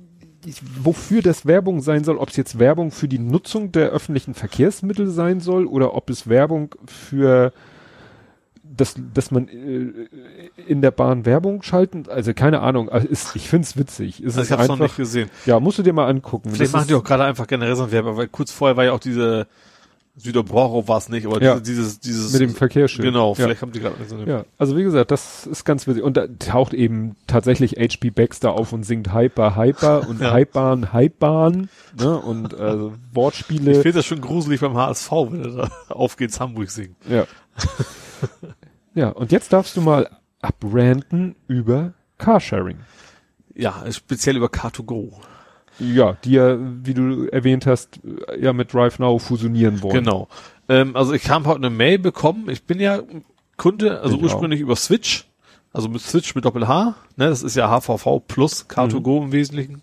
ich- 0.47 0.63
wofür 0.83 1.23
das 1.23 1.45
Werbung 1.47 1.81
sein 1.81 2.05
soll. 2.05 2.17
Ob 2.19 2.31
es 2.31 2.37
jetzt 2.37 2.59
Werbung 2.59 2.91
für 2.91 3.09
die 3.09 3.19
Nutzung 3.19 3.73
der 3.73 3.91
öffentlichen 3.91 4.35
Verkehrsmittel 4.35 5.09
sein 5.09 5.41
soll 5.41 5.67
oder 5.67 5.95
ob 5.95 6.09
es 6.11 6.29
Werbung 6.29 6.75
für 6.87 7.53
dass, 8.69 8.95
dass 9.15 9.31
man 9.31 9.49
äh, 9.49 9.91
in 10.67 10.83
der 10.83 10.91
Bahn 10.91 11.25
Werbung 11.25 11.63
schalten, 11.63 12.05
also 12.11 12.35
keine 12.35 12.61
Ahnung, 12.61 12.89
also 12.91 13.07
ist, 13.07 13.35
ich 13.37 13.49
find's 13.49 13.77
witzig. 13.79 14.21
Es 14.21 14.37
also 14.37 14.41
ist 14.41 14.47
ich 14.49 14.53
habe 14.53 14.63
es 14.63 14.69
noch 14.69 14.75
einfach, 14.75 14.85
nicht 14.87 14.97
gesehen. 14.97 15.31
ja, 15.47 15.61
musst 15.61 15.79
du 15.79 15.83
dir 15.83 15.93
mal 15.93 16.09
angucken. 16.09 16.51
Vielleicht 16.51 16.63
Das 16.65 16.73
machen 16.73 16.83
ist- 16.83 16.91
die 16.91 16.95
auch 16.95 17.05
gerade 17.05 17.25
einfach 17.25 17.47
generell 17.47 17.77
so 17.77 17.85
ein 17.85 17.93
Werbung, 17.93 18.17
weil 18.17 18.27
kurz 18.29 18.51
vorher 18.53 18.77
war 18.77 18.85
ja 18.85 18.93
auch 18.93 18.99
diese 19.01 19.47
Süderbrauchow 20.19 20.89
war 20.89 20.97
es 20.99 21.09
nicht, 21.11 21.27
aber 21.27 21.43
Ja. 21.43 21.61
dieses, 21.61 22.01
dieses, 22.01 22.33
mit 22.33 22.41
dem 22.41 22.55
Verkehrsschild. 22.55 23.05
genau, 23.07 23.31
ja. 23.31 23.35
vielleicht 23.35 23.61
haben 23.63 23.73
die 23.73 23.81
gerade 23.81 23.97
so 24.09 24.17
eine 24.17 24.27
Ja, 24.27 24.45
also 24.57 24.77
wie 24.77 24.83
gesagt, 24.83 25.11
das 25.11 25.47
ist 25.47 25.65
ganz 25.65 25.87
witzig. 25.87 26.03
Und 26.03 26.17
da 26.17 26.27
taucht 26.39 26.73
eben 26.73 27.17
tatsächlich 27.27 27.73
HP 27.79 28.11
Baxter 28.11 28.53
auf 28.53 28.73
und 28.73 28.83
singt 28.85 29.13
Hyper, 29.15 29.57
Hyper 29.57 30.09
und 30.09 30.21
Ja. 30.21 30.35
Hypebahn, 30.35 30.93
Hypebahn, 30.95 31.69
ne, 31.99 32.17
und 32.19 32.55
also 32.59 32.95
Ich 33.11 33.15
Wortspiele. 33.17 33.75
finde 33.75 33.93
das 33.93 34.07
schon 34.07 34.21
gruselig 34.23 34.61
beim 34.61 34.75
HSV, 34.77 35.11
wenn 35.31 35.45
er 35.45 35.51
da 35.51 35.71
auf 35.95 36.17
geht's 36.17 36.41
Hamburg 36.41 36.71
singt. 36.71 36.97
Ja. 37.09 37.27
ja, 38.95 39.09
und 39.11 39.33
jetzt 39.33 39.53
darfst 39.53 39.77
du 39.77 39.81
mal 39.83 40.09
abranten 40.41 41.35
über 41.49 41.93
Carsharing. 42.19 42.79
Ja, 43.55 43.85
speziell 43.91 44.37
über 44.37 44.47
Car2Go. 44.49 45.13
Ja, 45.79 46.17
die 46.25 46.33
ja, 46.33 46.57
wie 46.59 46.95
du 46.95 47.27
erwähnt 47.27 47.67
hast, 47.67 48.01
ja 48.39 48.53
mit 48.53 48.73
DriveNow 48.73 49.23
fusionieren 49.23 49.83
wollen. 49.83 50.05
Genau. 50.05 50.29
Ähm, 50.69 50.97
also 50.97 51.13
ich 51.13 51.29
habe 51.29 51.47
heute 51.47 51.59
eine 51.59 51.71
Mail 51.71 51.99
bekommen. 51.99 52.49
Ich 52.49 52.65
bin 52.65 52.81
ja 52.81 53.01
Kunde, 53.57 54.01
also 54.01 54.17
Ich 54.17 54.23
ursprünglich 54.23 54.61
über 54.61 54.77
Switch, 54.77 55.27
also 55.73 55.89
mit 55.89 56.01
Switch 56.01 56.35
mit 56.35 56.45
Doppel 56.45 56.67
H, 56.69 56.95
ne, 57.17 57.29
das 57.29 57.43
ist 57.43 57.57
ja 57.57 57.69
HVV 57.69 58.21
plus 58.27 58.67
Car2Go 58.69 59.25
im 59.25 59.33
Wesentlichen. 59.33 59.83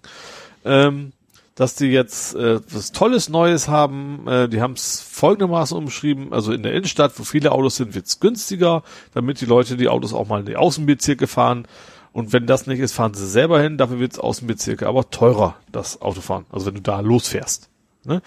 Ähm, 0.66 1.12
dass 1.56 1.76
die 1.76 1.86
jetzt 1.86 2.34
äh, 2.36 2.60
was 2.72 2.92
Tolles 2.92 3.30
Neues 3.30 3.68
haben. 3.68 4.28
Äh, 4.28 4.50
die 4.50 4.62
haben 4.62 4.74
es 4.74 5.02
folgendermaßen 5.02 5.78
umschrieben, 5.78 6.34
also 6.34 6.52
in 6.52 6.64
der 6.64 6.74
Innenstadt, 6.74 7.14
wo 7.18 7.24
viele 7.24 7.52
Autos 7.52 7.76
sind, 7.76 7.94
wird's 7.94 8.20
günstiger, 8.20 8.84
damit 9.14 9.40
die 9.40 9.46
Leute 9.46 9.78
die 9.78 9.88
Autos 9.88 10.14
auch 10.14 10.28
mal 10.28 10.40
in 10.40 10.46
die 10.48 10.56
Außenbezirke 10.56 11.28
fahren. 11.28 11.68
Und 12.14 12.32
wenn 12.32 12.46
das 12.46 12.68
nicht 12.68 12.80
ist, 12.80 12.94
fahren 12.94 13.14
sie 13.16 13.28
selber 13.28 13.62
hin, 13.62 13.78
dafür 13.78 14.00
wird's 14.00 14.20
Außenbezirke 14.20 14.88
aber 14.88 15.10
teurer, 15.10 15.56
das 15.72 16.02
Autofahren. 16.02 16.46
Also 16.52 16.68
wenn 16.68 16.76
du 16.76 16.82
da 16.82 17.00
losfährst. 17.00 17.70
Ne? 18.06 18.22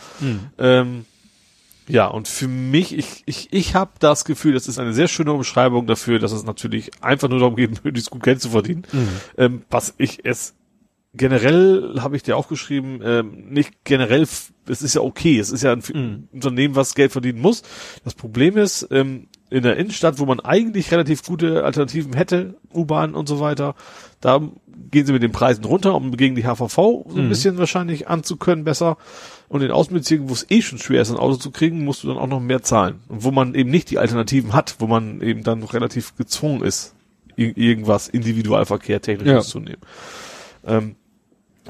Ähm, 0.59 1.05
ja, 1.89 2.09
und 2.09 2.27
für 2.27 2.49
mich, 2.49 2.97
ich, 2.99 3.23
ich, 3.27 3.53
ich 3.53 3.75
habe 3.77 3.93
das 4.01 4.25
Gefühl, 4.25 4.55
das 4.55 4.67
ist 4.67 4.81
eine 4.81 4.93
sehr 4.93 5.07
schöne 5.07 5.33
Umschreibung 5.33 5.87
dafür, 5.87 6.19
dass 6.19 6.33
es 6.33 6.43
natürlich 6.45 6.91
einfach 7.01 7.29
nur 7.29 7.39
darum 7.39 7.55
geht, 7.55 7.85
möglichst 7.85 8.11
gut 8.11 8.25
Geld 8.25 8.43
zu 8.43 8.51
verdienen. 8.51 8.83
Ähm, 9.39 9.63
was 9.71 9.95
ich 9.99 10.25
es 10.25 10.55
generell, 11.15 11.95
habe 12.01 12.17
ich 12.17 12.23
dir 12.23 12.37
aufgeschrieben, 12.37 13.01
ähm, 13.05 13.45
nicht 13.51 13.73
generell, 13.85 14.23
es 14.23 14.83
ist 14.83 14.95
ja 14.95 15.01
okay, 15.01 15.39
es 15.39 15.51
ist 15.51 15.63
ja 15.63 15.73
ein 15.73 15.79
F- 15.79 15.93
Unternehmen, 16.33 16.75
was 16.75 16.95
Geld 16.95 17.13
verdienen 17.13 17.41
muss. 17.41 17.63
Das 18.05 18.15
Problem 18.15 18.57
ist, 18.59 18.89
ähm, 18.91 19.29
in 19.57 19.63
der 19.63 19.77
Innenstadt, 19.77 20.19
wo 20.19 20.27
man 20.27 20.41
eigentlich 20.41 20.91
relativ 20.93 21.25
gute 21.25 21.65
Alternativen 21.65 22.13
hätte, 22.15 22.55
U-Bahn 22.75 23.15
und 23.15 23.29
so 23.29 23.41
weiter, 23.41 23.75
da 24.21 24.41
gehen 24.91 25.07
sie 25.07 25.13
mit 25.13 25.23
den 25.23 25.33
Preisen 25.33 25.65
runter, 25.65 25.95
um 25.95 26.17
gegen 26.17 26.35
die 26.35 26.45
HVV 26.45 26.75
so 26.77 27.05
ein 27.17 27.29
bisschen 27.29 27.59
wahrscheinlich 27.59 28.09
anzukönnen 28.09 28.65
besser. 28.65 28.99
Und 29.49 29.63
in 29.63 29.71
Außenbezirken, 29.71 30.29
wo 30.29 30.33
es 30.35 30.47
eh 30.51 30.61
schon 30.61 30.79
schwer 30.79 31.01
ist, 31.03 31.11
ein 31.11 31.17
Auto 31.17 31.37
zu 31.37 31.51
kriegen, 31.51 31.85
musst 31.85 32.03
du 32.05 32.09
dann 32.09 32.19
auch 32.19 32.27
noch 32.27 32.41
mehr 32.41 32.63
zahlen. 32.63 33.01
Und 33.09 33.25
wo 33.25 33.31
man 33.31 33.55
eben 33.55 33.71
nicht 33.71 33.91
die 33.91 33.99
Alternativen 33.99 34.53
hat, 34.53 34.77
wo 34.81 34.87
man 34.87 35.21
eben 35.23 35.43
dann 35.45 35.61
noch 35.61 35.73
relativ 35.75 36.17
gezwungen 36.17 36.63
ist, 36.63 36.95
ir- 37.37 37.57
irgendwas 37.57 38.09
Individualverkehr 38.09 39.01
technisches 39.01 39.33
Ja. 39.33 39.41
zu 39.43 39.61
nehmen. 39.61 39.79
Ähm, 40.67 40.97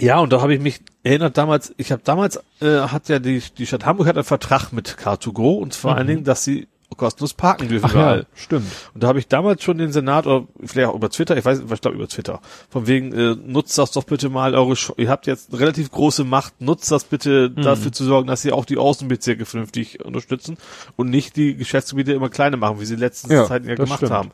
ja, 0.01 0.19
und 0.19 0.33
da 0.33 0.41
habe 0.43 0.55
ich 0.55 0.61
mich 0.61 0.81
erinnert 1.03 1.39
damals, 1.39 1.75
ich 1.77 1.93
habe 1.93 2.03
damals, 2.05 2.39
äh, 2.61 2.81
hat 2.89 3.09
ja 3.09 3.19
die, 3.19 3.43
die 3.57 3.67
Stadt 3.67 3.87
Hamburg 3.87 4.09
hat 4.09 4.17
einen 4.17 4.25
Vertrag 4.25 4.73
mit 4.73 4.89
Car2Go 4.99 5.57
und 5.59 5.75
vor 5.75 5.95
allen 5.97 6.07
Dingen, 6.07 6.25
dass 6.25 6.45
sie 6.45 6.67
kostenlos 6.97 7.35
parken 7.35 7.69
dürfen 7.69 7.87
Ach 7.87 7.93
überall. 7.93 8.19
ja, 8.21 8.27
stimmt. 8.35 8.67
Und 8.95 9.03
da 9.03 9.09
habe 9.09 9.19
ich 9.19 9.29
damals 9.29 9.63
schon 9.63 9.77
den 9.79 9.93
Senat, 9.93 10.27
oder 10.27 10.47
vielleicht 10.65 10.89
auch 10.89 10.95
über 10.95 11.11
Twitter, 11.11 11.37
ich 11.37 11.45
weiß, 11.45 11.61
ich 11.71 11.81
glaube 11.81 11.97
über 11.97 12.09
Twitter, 12.09 12.41
von 12.71 12.87
wegen, 12.87 13.13
äh, 13.13 13.35
nutzt 13.35 13.77
das 13.77 13.91
doch 13.91 14.05
bitte 14.05 14.29
mal, 14.29 14.55
eure, 14.55 14.77
Sch 14.77 14.93
ihr 14.97 15.11
habt 15.11 15.27
jetzt 15.27 15.53
relativ 15.59 15.91
große 15.91 16.25
Macht, 16.25 16.61
nutzt 16.61 16.91
das 16.91 17.05
bitte 17.05 17.51
dafür 17.51 17.93
zu 17.93 18.05
sorgen, 18.05 18.29
dass 18.29 18.43
sie 18.43 18.53
auch 18.53 18.65
die 18.65 18.79
Außenbezirke 18.79 19.45
vernünftig 19.45 20.05
unterstützen 20.05 20.57
und 20.97 21.11
nicht 21.11 21.37
die 21.37 21.57
Geschäftsgebiete 21.57 22.13
immer 22.13 22.31
kleiner 22.31 22.57
machen, 22.57 22.81
wie 22.81 22.87
sie 22.87 22.97
letzten 22.97 23.31
Ja, 23.33 23.47
Zeiten 23.47 23.69
ja 23.69 23.75
gemacht 23.75 23.99
stimmt. 23.99 24.13
haben. 24.13 24.31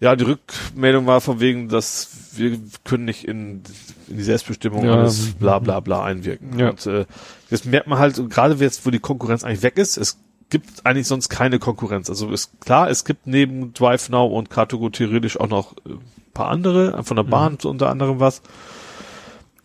Ja, 0.00 0.14
die 0.14 0.24
Rückmeldung 0.24 1.06
war 1.06 1.20
von 1.20 1.40
wegen, 1.40 1.68
dass 1.68 2.10
wir 2.36 2.56
können 2.84 3.04
nicht 3.04 3.24
in, 3.24 3.62
in 4.06 4.16
die 4.16 4.22
Selbstbestimmung 4.22 4.84
Ja. 4.84 4.92
alles 4.94 5.32
bla 5.32 5.58
bla 5.58 5.80
bla 5.80 6.04
einwirken. 6.04 6.56
Ja. 6.56 6.70
Und 6.70 6.86
äh, 6.86 7.04
das 7.50 7.64
merkt 7.64 7.88
man 7.88 7.98
halt, 7.98 8.14
gerade 8.30 8.54
jetzt, 8.54 8.86
wo 8.86 8.90
die 8.90 9.00
Konkurrenz 9.00 9.42
eigentlich 9.42 9.62
weg 9.64 9.76
ist, 9.76 9.96
es 9.96 10.18
gibt 10.50 10.86
eigentlich 10.86 11.06
sonst 11.06 11.28
keine 11.28 11.58
Konkurrenz. 11.58 12.08
Also 12.08 12.30
ist 12.30 12.60
klar, 12.60 12.88
es 12.90 13.04
gibt 13.04 13.26
neben 13.26 13.74
DriveNow 13.74 14.32
und 14.32 14.50
Car2Go 14.50 14.90
theoretisch 14.92 15.38
auch 15.38 15.48
noch 15.48 15.72
äh, 15.86 15.90
ein 15.92 16.32
paar 16.32 16.48
andere, 16.48 17.02
von 17.04 17.16
der 17.16 17.24
Bahn 17.24 17.58
so 17.60 17.68
unter 17.70 17.90
anderem 17.90 18.20
was. 18.20 18.42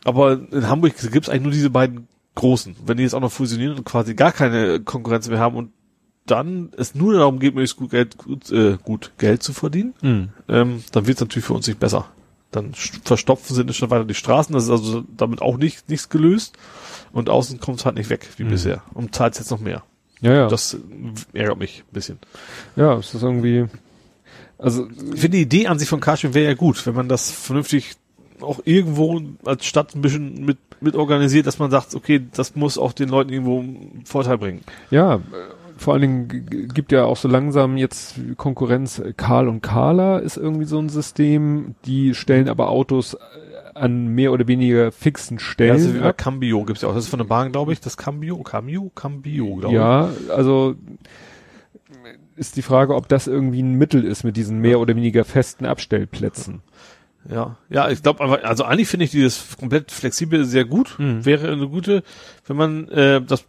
Aber 0.03 0.33
in 0.51 0.67
Hamburg 0.67 0.95
gibt 1.11 1.27
es 1.27 1.29
eigentlich 1.29 1.43
nur 1.43 1.51
diese 1.51 1.69
beiden 1.69 2.07
großen. 2.35 2.75
Wenn 2.85 2.97
die 2.97 3.03
jetzt 3.03 3.13
auch 3.15 3.21
noch 3.21 3.31
fusionieren 3.31 3.77
und 3.77 3.85
quasi 3.85 4.15
gar 4.15 4.31
keine 4.31 4.79
Konkurrenz 4.81 5.29
mehr 5.29 5.39
haben 5.39 5.55
und 5.55 5.71
dann 6.25 6.71
es 6.77 6.95
nur 6.95 7.13
darum 7.13 7.39
geht, 7.39 7.53
möglichst 7.53 7.77
gut 7.77 7.91
Geld, 7.91 8.17
gut, 8.17 8.49
äh, 8.51 8.77
gut 8.83 9.11
Geld 9.17 9.43
zu 9.43 9.53
verdienen, 9.53 9.93
Mhm. 10.01 10.29
ähm, 10.47 10.83
dann 10.91 11.05
wird 11.05 11.17
es 11.17 11.21
natürlich 11.21 11.45
für 11.45 11.53
uns 11.53 11.67
nicht 11.67 11.79
besser. 11.79 12.05
Dann 12.51 12.73
verstopfen 12.73 13.55
sie 13.55 13.63
nicht 13.63 13.77
schon 13.77 13.89
weiter 13.89 14.05
die 14.05 14.13
Straßen, 14.13 14.53
das 14.53 14.65
ist 14.65 14.69
also 14.69 15.03
damit 15.17 15.41
auch 15.41 15.57
nicht 15.57 15.89
nichts 15.89 16.09
gelöst. 16.09 16.55
Und 17.11 17.29
außen 17.29 17.59
kommt 17.59 17.79
es 17.79 17.85
halt 17.85 17.95
nicht 17.95 18.09
weg, 18.09 18.29
wie 18.37 18.43
bisher. 18.43 18.83
Und 18.93 19.13
zahlt 19.15 19.37
jetzt 19.37 19.51
noch 19.51 19.59
mehr. 19.59 19.83
Ja, 20.23 20.33
ja. 20.33 20.47
Das 20.47 20.73
äh, 20.73 21.37
ärgert 21.37 21.59
mich 21.59 21.83
ein 21.87 21.93
bisschen. 21.93 22.19
ja, 22.75 22.97
es 22.97 23.13
ist 23.13 23.21
irgendwie, 23.21 23.65
also, 24.57 24.87
Ich 25.13 25.21
finde 25.21 25.37
die 25.37 25.43
Idee 25.43 25.67
an 25.67 25.77
sich 25.77 25.89
von 25.89 25.99
Carsharing 25.99 26.33
wäre 26.33 26.47
ja 26.47 26.53
gut, 26.55 26.85
wenn 26.87 26.95
man 26.95 27.09
das 27.09 27.31
vernünftig 27.31 27.95
auch 28.41 28.59
irgendwo 28.65 29.21
als 29.45 29.65
Stadt 29.65 29.95
ein 29.95 30.01
bisschen 30.01 30.45
mit, 30.45 30.57
mit 30.81 30.95
organisiert, 30.95 31.47
dass 31.47 31.59
man 31.59 31.71
sagt, 31.71 31.95
okay, 31.95 32.25
das 32.33 32.55
muss 32.55 32.77
auch 32.77 32.93
den 32.93 33.09
Leuten 33.09 33.31
irgendwo 33.31 33.59
einen 33.59 34.03
Vorteil 34.05 34.37
bringen. 34.37 34.61
ja, 34.89 35.15
äh, 35.15 35.19
vor 35.75 35.93
allen 35.93 36.01
Dingen 36.01 36.69
gibt 36.73 36.91
ja 36.91 37.03
auch 37.05 37.17
so 37.17 37.27
langsam 37.27 37.77
jetzt 37.77 38.15
Konkurrenz. 38.37 39.01
Karl 39.17 39.47
und 39.47 39.61
Carla 39.61 40.19
ist 40.19 40.37
irgendwie 40.37 40.65
so 40.65 40.79
ein 40.79 40.87
System, 40.87 41.75
die 41.85 42.13
stellen 42.13 42.47
aber 42.47 42.69
Autos 42.69 43.15
äh, 43.15 43.17
an 43.75 44.07
mehr 44.07 44.31
oder 44.31 44.47
weniger 44.47 44.91
fixen 44.91 45.37
Ja, 45.37 45.43
Stellen 45.43 45.71
also 45.71 45.93
wie 45.93 45.99
bei. 45.99 46.13
Cambio 46.13 46.63
gibt's 46.63 46.81
ja 46.81 46.89
auch. 46.89 46.95
Das 46.95 47.05
ist 47.05 47.09
von 47.09 47.19
der 47.19 47.25
Bahn, 47.25 47.51
glaube 47.51 47.73
ich, 47.73 47.79
das 47.79 47.97
Cambio, 47.97 48.37
Cambio, 48.43 48.91
Cambio, 48.93 49.55
glaube 49.55 49.75
Ja, 49.75 50.09
also 50.29 50.75
ist 52.35 52.55
die 52.55 52.61
Frage, 52.61 52.95
ob 52.95 53.07
das 53.07 53.27
irgendwie 53.27 53.61
ein 53.61 53.73
Mittel 53.75 54.03
ist 54.03 54.23
mit 54.23 54.37
diesen 54.37 54.59
mehr 54.59 54.79
oder 54.79 54.95
weniger 54.95 55.23
festen 55.23 55.65
Abstellplätzen. 55.65 56.61
ich. 57.25 57.31
Ja, 57.31 57.57
ja, 57.69 57.89
ich 57.89 58.03
glaube, 58.03 58.43
also 58.43 58.63
eigentlich 58.65 58.87
finde 58.89 59.05
ich 59.05 59.11
dieses 59.11 59.55
komplett 59.57 59.91
flexibel 59.91 60.43
sehr 60.45 60.65
gut. 60.65 60.95
Mhm. 60.97 61.25
Wäre 61.25 61.51
eine 61.51 61.69
gute, 61.69 62.03
wenn 62.45 62.57
man 62.57 62.87
äh, 62.89 63.21
das 63.21 63.45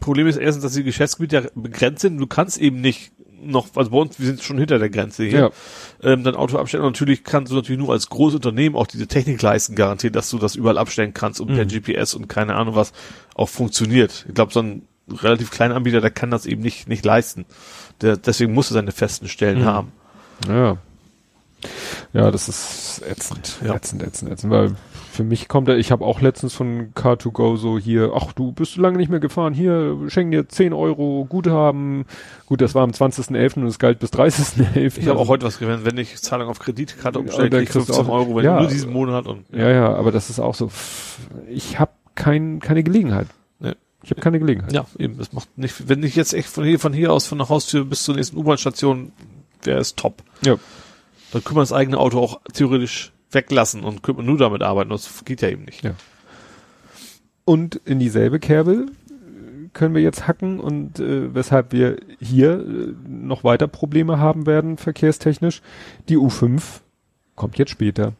Problem 0.00 0.26
ist 0.26 0.36
erstens, 0.36 0.64
dass 0.64 0.74
die 0.74 0.84
Geschäftsgebiete 0.84 1.36
ja 1.36 1.42
begrenzt 1.54 2.02
sind. 2.02 2.18
Du 2.18 2.26
kannst 2.26 2.58
eben 2.58 2.80
nicht 2.80 3.12
noch, 3.50 3.68
also 3.76 3.90
bei 3.90 3.96
uns, 3.98 4.18
wir 4.18 4.26
sind 4.26 4.42
schon 4.42 4.58
hinter 4.58 4.78
der 4.78 4.90
Grenze 4.90 5.24
hier. 5.24 5.38
Ja. 5.40 5.50
ähm, 6.12 6.24
dein 6.24 6.34
Auto 6.34 6.58
abstellen. 6.58 6.84
Und 6.84 6.92
natürlich 6.92 7.24
kannst 7.24 7.50
du 7.52 7.56
natürlich 7.56 7.78
nur 7.80 7.92
als 7.92 8.08
Großunternehmen 8.08 8.76
auch 8.78 8.86
diese 8.86 9.06
Technik 9.06 9.40
leisten, 9.42 9.74
garantiert, 9.74 10.14
dass 10.16 10.30
du 10.30 10.38
das 10.38 10.54
überall 10.56 10.78
abstellen 10.78 11.14
kannst 11.14 11.40
und 11.40 11.48
per 11.54 11.64
Mhm. 11.64 11.68
GPS 11.68 12.14
und 12.14 12.28
keine 12.28 12.54
Ahnung 12.56 12.74
was 12.74 12.92
auch 13.34 13.48
funktioniert. 13.48 14.24
Ich 14.28 14.34
glaube, 14.34 14.52
so 14.52 14.60
ein 14.60 14.82
relativ 15.08 15.50
kleiner 15.50 15.76
Anbieter, 15.76 16.00
der 16.00 16.10
kann 16.10 16.30
das 16.30 16.46
eben 16.46 16.62
nicht, 16.62 16.88
nicht 16.88 17.04
leisten. 17.04 17.44
Der, 18.00 18.16
deswegen 18.16 18.52
musst 18.52 18.70
du 18.70 18.74
seine 18.74 18.92
festen 18.92 19.28
Stellen 19.28 19.60
Mhm. 19.60 19.64
haben. 19.64 19.92
Ja. 20.48 20.76
Ja, 22.12 22.30
das 22.30 22.48
ist 22.48 23.02
ätzend, 23.08 23.56
Ja. 23.64 23.74
ätzend, 23.74 24.02
ätzend, 24.02 24.30
ätzend, 24.30 24.52
weil 24.52 24.76
für 25.16 25.24
mich 25.24 25.48
kommt 25.48 25.68
er, 25.68 25.76
ich 25.78 25.90
habe 25.90 26.04
auch 26.04 26.20
letztens 26.20 26.54
von 26.54 26.92
Car2Go 26.94 27.56
so 27.56 27.78
hier, 27.78 28.12
ach, 28.14 28.32
du 28.32 28.52
bist 28.52 28.76
lange 28.76 28.98
nicht 28.98 29.08
mehr 29.08 29.18
gefahren, 29.20 29.54
hier, 29.54 29.96
schenken 30.08 30.30
dir 30.32 30.48
10 30.48 30.72
Euro 30.72 31.26
Guthaben. 31.28 32.04
Gut, 32.46 32.60
das 32.60 32.74
war 32.74 32.82
am 32.84 32.90
20.11. 32.90 33.56
und 33.60 33.66
es 33.66 33.78
galt 33.78 33.98
bis 33.98 34.12
30.11. 34.12 34.98
Ich 34.98 35.08
habe 35.08 35.18
auch 35.18 35.28
heute 35.28 35.46
was 35.46 35.58
gewählt, 35.58 35.80
wenn 35.84 35.96
ich 35.98 36.16
Zahlung 36.18 36.48
auf 36.48 36.58
Kreditkarte 36.58 37.18
Ja, 37.18 37.24
umstelle, 37.24 37.50
krieg 37.50 37.62
ich 37.62 37.70
kriegst 37.70 37.88
du 37.88 37.92
15 37.94 38.06
auch- 38.06 38.18
Euro, 38.18 38.36
wenn 38.36 38.44
ja. 38.44 38.60
nur 38.60 38.68
diesen 38.68 38.92
Monat 38.92 39.26
und 39.26 39.44
Ja, 39.52 39.70
ja, 39.70 39.94
aber 39.94 40.12
das 40.12 40.30
ist 40.30 40.38
auch 40.38 40.54
so, 40.54 40.70
ich 41.48 41.80
habe 41.80 41.90
kein, 42.14 42.60
keine 42.60 42.82
Gelegenheit. 42.82 43.26
Ich 44.02 44.10
habe 44.10 44.20
keine 44.20 44.38
Gelegenheit. 44.38 44.72
Ja, 44.72 44.86
eben, 45.00 45.18
das 45.18 45.32
macht 45.32 45.58
nicht, 45.58 45.88
wenn 45.88 46.00
ich 46.04 46.14
jetzt 46.14 46.32
echt 46.32 46.48
von 46.48 46.62
hier, 46.62 46.78
von 46.78 46.92
hier 46.92 47.12
aus, 47.12 47.26
von 47.26 47.38
der 47.38 47.48
Haustür 47.48 47.84
bis 47.84 48.04
zur 48.04 48.14
nächsten 48.14 48.36
U-Bahn-Station, 48.36 49.10
wäre 49.64 49.80
es 49.80 49.96
top. 49.96 50.22
Ja. 50.44 50.54
Dann 51.32 51.42
können 51.42 51.56
wir 51.56 51.62
das 51.62 51.72
eigene 51.72 51.98
Auto 51.98 52.20
auch 52.20 52.40
theoretisch 52.52 53.10
weglassen 53.30 53.82
und 53.84 54.02
können 54.02 54.24
nur 54.24 54.38
damit 54.38 54.62
arbeiten. 54.62 54.90
Das 54.90 55.24
geht 55.24 55.42
ja 55.42 55.48
eben 55.48 55.64
nicht. 55.64 55.84
Ja. 55.84 55.92
Und 57.44 57.76
in 57.84 57.98
dieselbe 57.98 58.38
Kerbe 58.40 58.86
äh, 59.08 59.68
können 59.72 59.94
wir 59.94 60.02
jetzt 60.02 60.26
hacken 60.26 60.58
und 60.60 60.98
äh, 61.00 61.34
weshalb 61.34 61.72
wir 61.72 61.98
hier 62.20 62.54
äh, 62.60 62.94
noch 63.08 63.44
weiter 63.44 63.68
Probleme 63.68 64.18
haben 64.18 64.46
werden, 64.46 64.76
verkehrstechnisch. 64.78 65.62
Die 66.08 66.16
U5 66.16 66.62
kommt 67.34 67.58
jetzt 67.58 67.70
später. 67.70 68.14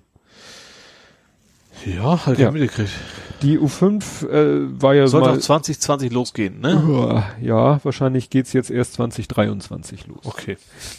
Ja, 1.84 2.24
halt 2.26 2.38
Ja. 2.38 2.50
mitgekriegt. 2.50 2.90
Die 3.42 3.58
U5 3.58 4.26
äh, 4.28 4.80
war 4.82 4.94
ja 4.94 5.06
Sollte 5.08 5.28
mal, 5.28 5.36
auch 5.36 5.40
2020 5.40 6.10
losgehen, 6.10 6.60
ne? 6.60 7.22
Ja, 7.42 7.80
wahrscheinlich 7.84 8.30
geht's 8.30 8.54
jetzt 8.54 8.70
erst 8.70 8.94
2023 8.94 10.06
los. 10.06 10.24
Okay. 10.24 10.56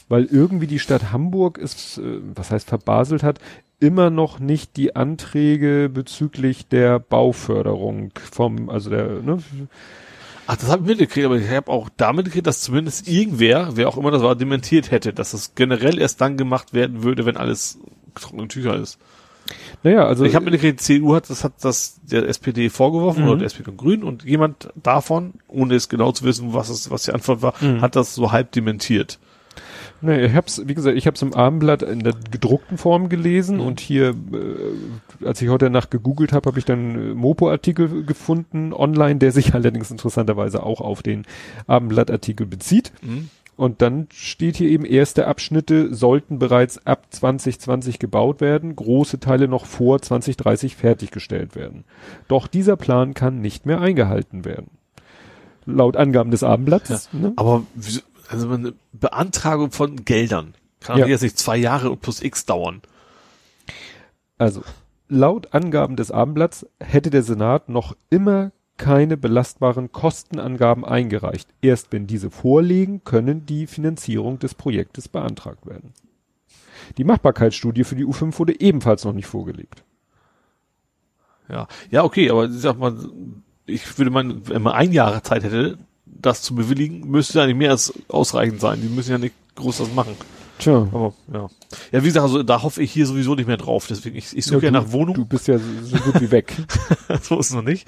Weil 0.07 0.25
irgendwie 0.25 0.67
die 0.67 0.77
Stadt 0.77 1.11
Hamburg 1.11 1.57
ist, 1.57 1.97
äh, 1.97 2.19
was 2.35 2.51
heißt 2.51 2.67
verbaselt 2.69 3.23
hat, 3.23 3.39
immer 3.80 4.10
noch 4.10 4.40
nicht 4.40 4.76
die 4.78 4.95
Anträge 4.95 5.90
bezüglich 5.94 6.68
der 6.68 6.99
Bauförderung 6.99 8.12
vom, 8.32 8.70
also 8.70 8.90
der, 8.90 9.08
ne, 9.22 9.40
Ach, 10.49 10.56
das 10.56 10.70
habe 10.70 10.84
ich 10.84 10.88
mitgekriegt, 10.88 11.26
aber 11.26 11.36
ich 11.38 11.49
habe 11.49 11.70
auch 11.70 11.90
damit 11.98 12.26
gekriegt, 12.26 12.48
dass 12.48 12.62
zumindest 12.62 13.08
irgendwer, 13.10 13.72
wer 13.76 13.90
auch 13.90 13.98
immer 13.98 14.12
das 14.12 14.24
war, 14.24 14.34
dementiert 14.36 14.91
hätte, 14.91 15.12
dass 15.12 15.32
das 15.32 15.56
generell 15.56 15.99
erst 15.99 16.22
dann 16.22 16.38
gemacht 16.38 16.74
werden 16.74 17.04
würde, 17.04 17.26
wenn 17.26 17.36
alles 17.36 17.78
trockene 18.16 18.48
Tücher 18.48 18.76
ist. 18.78 18.98
naja, 19.84 20.06
also 20.06 20.24
ich 20.24 20.36
habe 20.36 20.45
mitgekriegt, 20.45 20.80
die 20.80 20.84
CDU 20.84 21.16
hat 21.16 21.30
das 21.30 21.44
hat 21.44 21.54
das 21.62 21.99
der 22.04 22.28
SPD 22.30 22.70
vorgeworfen 22.70 23.24
Mhm. 23.24 23.30
oder 23.30 23.38
der 23.40 23.45
SPD 23.48 23.70
und 23.70 23.78
Grünen 23.78 24.04
und 24.04 24.24
jemand 24.24 24.70
davon, 24.82 25.34
ohne 25.49 25.76
es 25.76 25.90
genau 25.90 26.14
zu 26.14 26.24
wissen, 26.24 26.54
was 26.54 26.70
es 26.70 26.90
was 26.90 27.04
die 27.04 27.12
Antwort 27.12 27.41
war, 27.41 27.54
Mhm. 27.60 27.82
hat 27.82 27.95
das 27.98 28.16
so 28.16 28.32
halb 28.32 28.52
dementiert. 28.54 29.20
Nee, 30.02 30.26
ich 30.26 30.36
hab's, 30.36 30.61
wie 30.65 30.76
gesagt, 30.76 30.95
ich 30.98 31.07
hab's 31.07 31.22
im 31.22 31.34
Abendblatt 31.34 31.82
in 31.82 31.99
der 31.99 32.14
gedruckten 32.32 32.78
Form 32.78 33.10
gelesen 33.10 33.60
und 33.60 33.80
hier, 33.80 34.10
äh, 34.10 35.26
als 35.26 35.41
ich 35.41 35.49
heute 35.49 35.69
Nacht 35.69 35.90
gegoogelt 35.90 36.34
habe, 36.34 36.48
habe 36.48 36.60
ich 36.60 36.65
dann 36.65 37.11
äh, 37.11 37.14
Mopo-Artikel 37.15 38.06
gefunden 38.06 38.74
online, 38.74 39.15
der 39.15 39.32
sich 39.32 39.53
allerdings 39.56 39.90
interessanterweise 39.90 40.64
auch 40.64 40.82
auf 40.82 41.02
den 41.02 41.26
Abendblatt-Artikel 41.65 42.45
bezieht. 42.45 42.91
Mhm. 43.02 43.30
Und 43.56 43.82
dann 43.82 44.07
steht 44.14 44.56
hier 44.57 44.69
eben, 44.69 44.86
erste 44.86 45.26
Abschnitte 45.28 45.91
sollten 45.94 46.38
bereits 46.38 46.86
ab 46.86 47.07
2020 47.10 47.98
gebaut 47.98 48.40
werden, 48.40 48.76
große 48.76 49.19
Teile 49.19 49.48
noch 49.48 49.65
vor 49.65 49.99
2030 49.99 50.76
fertiggestellt 50.76 51.56
werden. 51.56 51.84
Doch 52.28 52.45
dieser 52.45 52.78
Plan 52.78 53.15
kann 53.15 53.41
nicht 53.41 53.65
mehr 53.65 53.82
eingehalten 53.82 54.45
werden. 54.45 54.69
Laut 55.65 55.98
Angaben 55.98 56.30
des 56.30 56.44
Abendblatts. 56.44 57.10
Ne? 57.14 57.34
Aber 57.36 57.64
wieso- 57.74 58.02
also 58.30 58.49
eine 58.49 58.74
Beantragung 58.94 59.72
von 59.72 60.04
Geldern 60.06 60.54
kann 60.80 60.99
Ja. 60.99 61.08
jetzt 61.08 61.22
nicht 61.22 61.38
zwei 61.38 61.58
Jahre 61.58 61.90
und 61.90 62.02
plus 62.02 62.22
X 62.22 62.45
dauern. 62.45 62.82
Also, 64.38 64.62
laut 65.08 65.54
Angaben 65.54 65.95
des 65.95 66.12
Abendblatts 66.12 66.68
hätte 66.80 67.10
der 67.10 67.24
Senat 67.24 67.70
noch 67.70 67.95
immer 68.10 68.52
keine 68.78 69.18
belastbaren 69.18 69.91
Kostenangaben 69.91 70.86
eingereicht. 70.86 71.49
Erst 71.62 71.91
wenn 71.91 72.06
diese 72.06 72.30
vorliegen, 72.30 73.04
können 73.04 73.45
die 73.48 73.66
Finanzierung 73.66 74.38
des 74.38 74.54
Projektes 74.54 75.08
beantragt 75.08 75.66
werden. 75.66 75.94
Die 76.98 77.04
Machbarkeitsstudie 77.04 77.84
für 77.84 77.95
die 77.95 78.06
U5 78.06 78.38
wurde 78.38 78.60
ebenfalls 78.60 79.04
noch 79.04 79.14
nicht 79.14 79.26
vorgelegt. 79.26 79.84
Ja, 81.49 81.68
ja, 81.90 82.04
okay, 82.04 82.30
aber 82.30 82.45
ich 82.45 82.60
sag 82.60 82.78
mal, 82.78 82.95
ich 83.66 83.98
würde 83.98 84.12
meinen, 84.12 84.48
wenn 84.48 84.62
man 84.62 84.74
ein 84.74 84.91
Jahr 84.91 85.24
Zeit 85.24 85.44
hätte, 85.44 85.78
das 86.19 86.41
zu 86.41 86.55
bewilligen, 86.55 87.09
müsste 87.09 87.41
eigentlich 87.41 87.57
mehr 87.57 87.71
als 87.71 87.93
ausreichend 88.07 88.59
sein. 88.59 88.81
Die 88.81 88.89
müssen 88.89 89.11
ja 89.11 89.17
nicht 89.17 89.35
groß 89.55 89.81
was 89.81 89.93
machen. 89.93 90.15
Tja. 90.59 90.88
Aber 90.91 91.13
ja. 91.31 91.47
Ja, 91.91 92.03
wie 92.03 92.07
gesagt, 92.07 92.23
also 92.23 92.43
da 92.43 92.63
hoffe 92.63 92.81
ich 92.81 92.91
hier 92.91 93.05
sowieso 93.05 93.35
nicht 93.35 93.47
mehr 93.47 93.57
drauf. 93.57 93.88
Deswegen, 93.88 94.15
ich, 94.15 94.35
ich 94.35 94.45
suche 94.45 94.65
ja, 94.65 94.71
du, 94.71 94.79
nach 94.79 94.91
Wohnung. 94.91 95.15
Du 95.15 95.25
bist 95.25 95.47
ja 95.47 95.59
so, 95.59 95.97
gut 95.97 96.21
wie 96.21 96.31
weg. 96.31 96.53
so 97.21 97.39
ist 97.39 97.47
es 97.47 97.53
noch 97.53 97.61
nicht. 97.61 97.88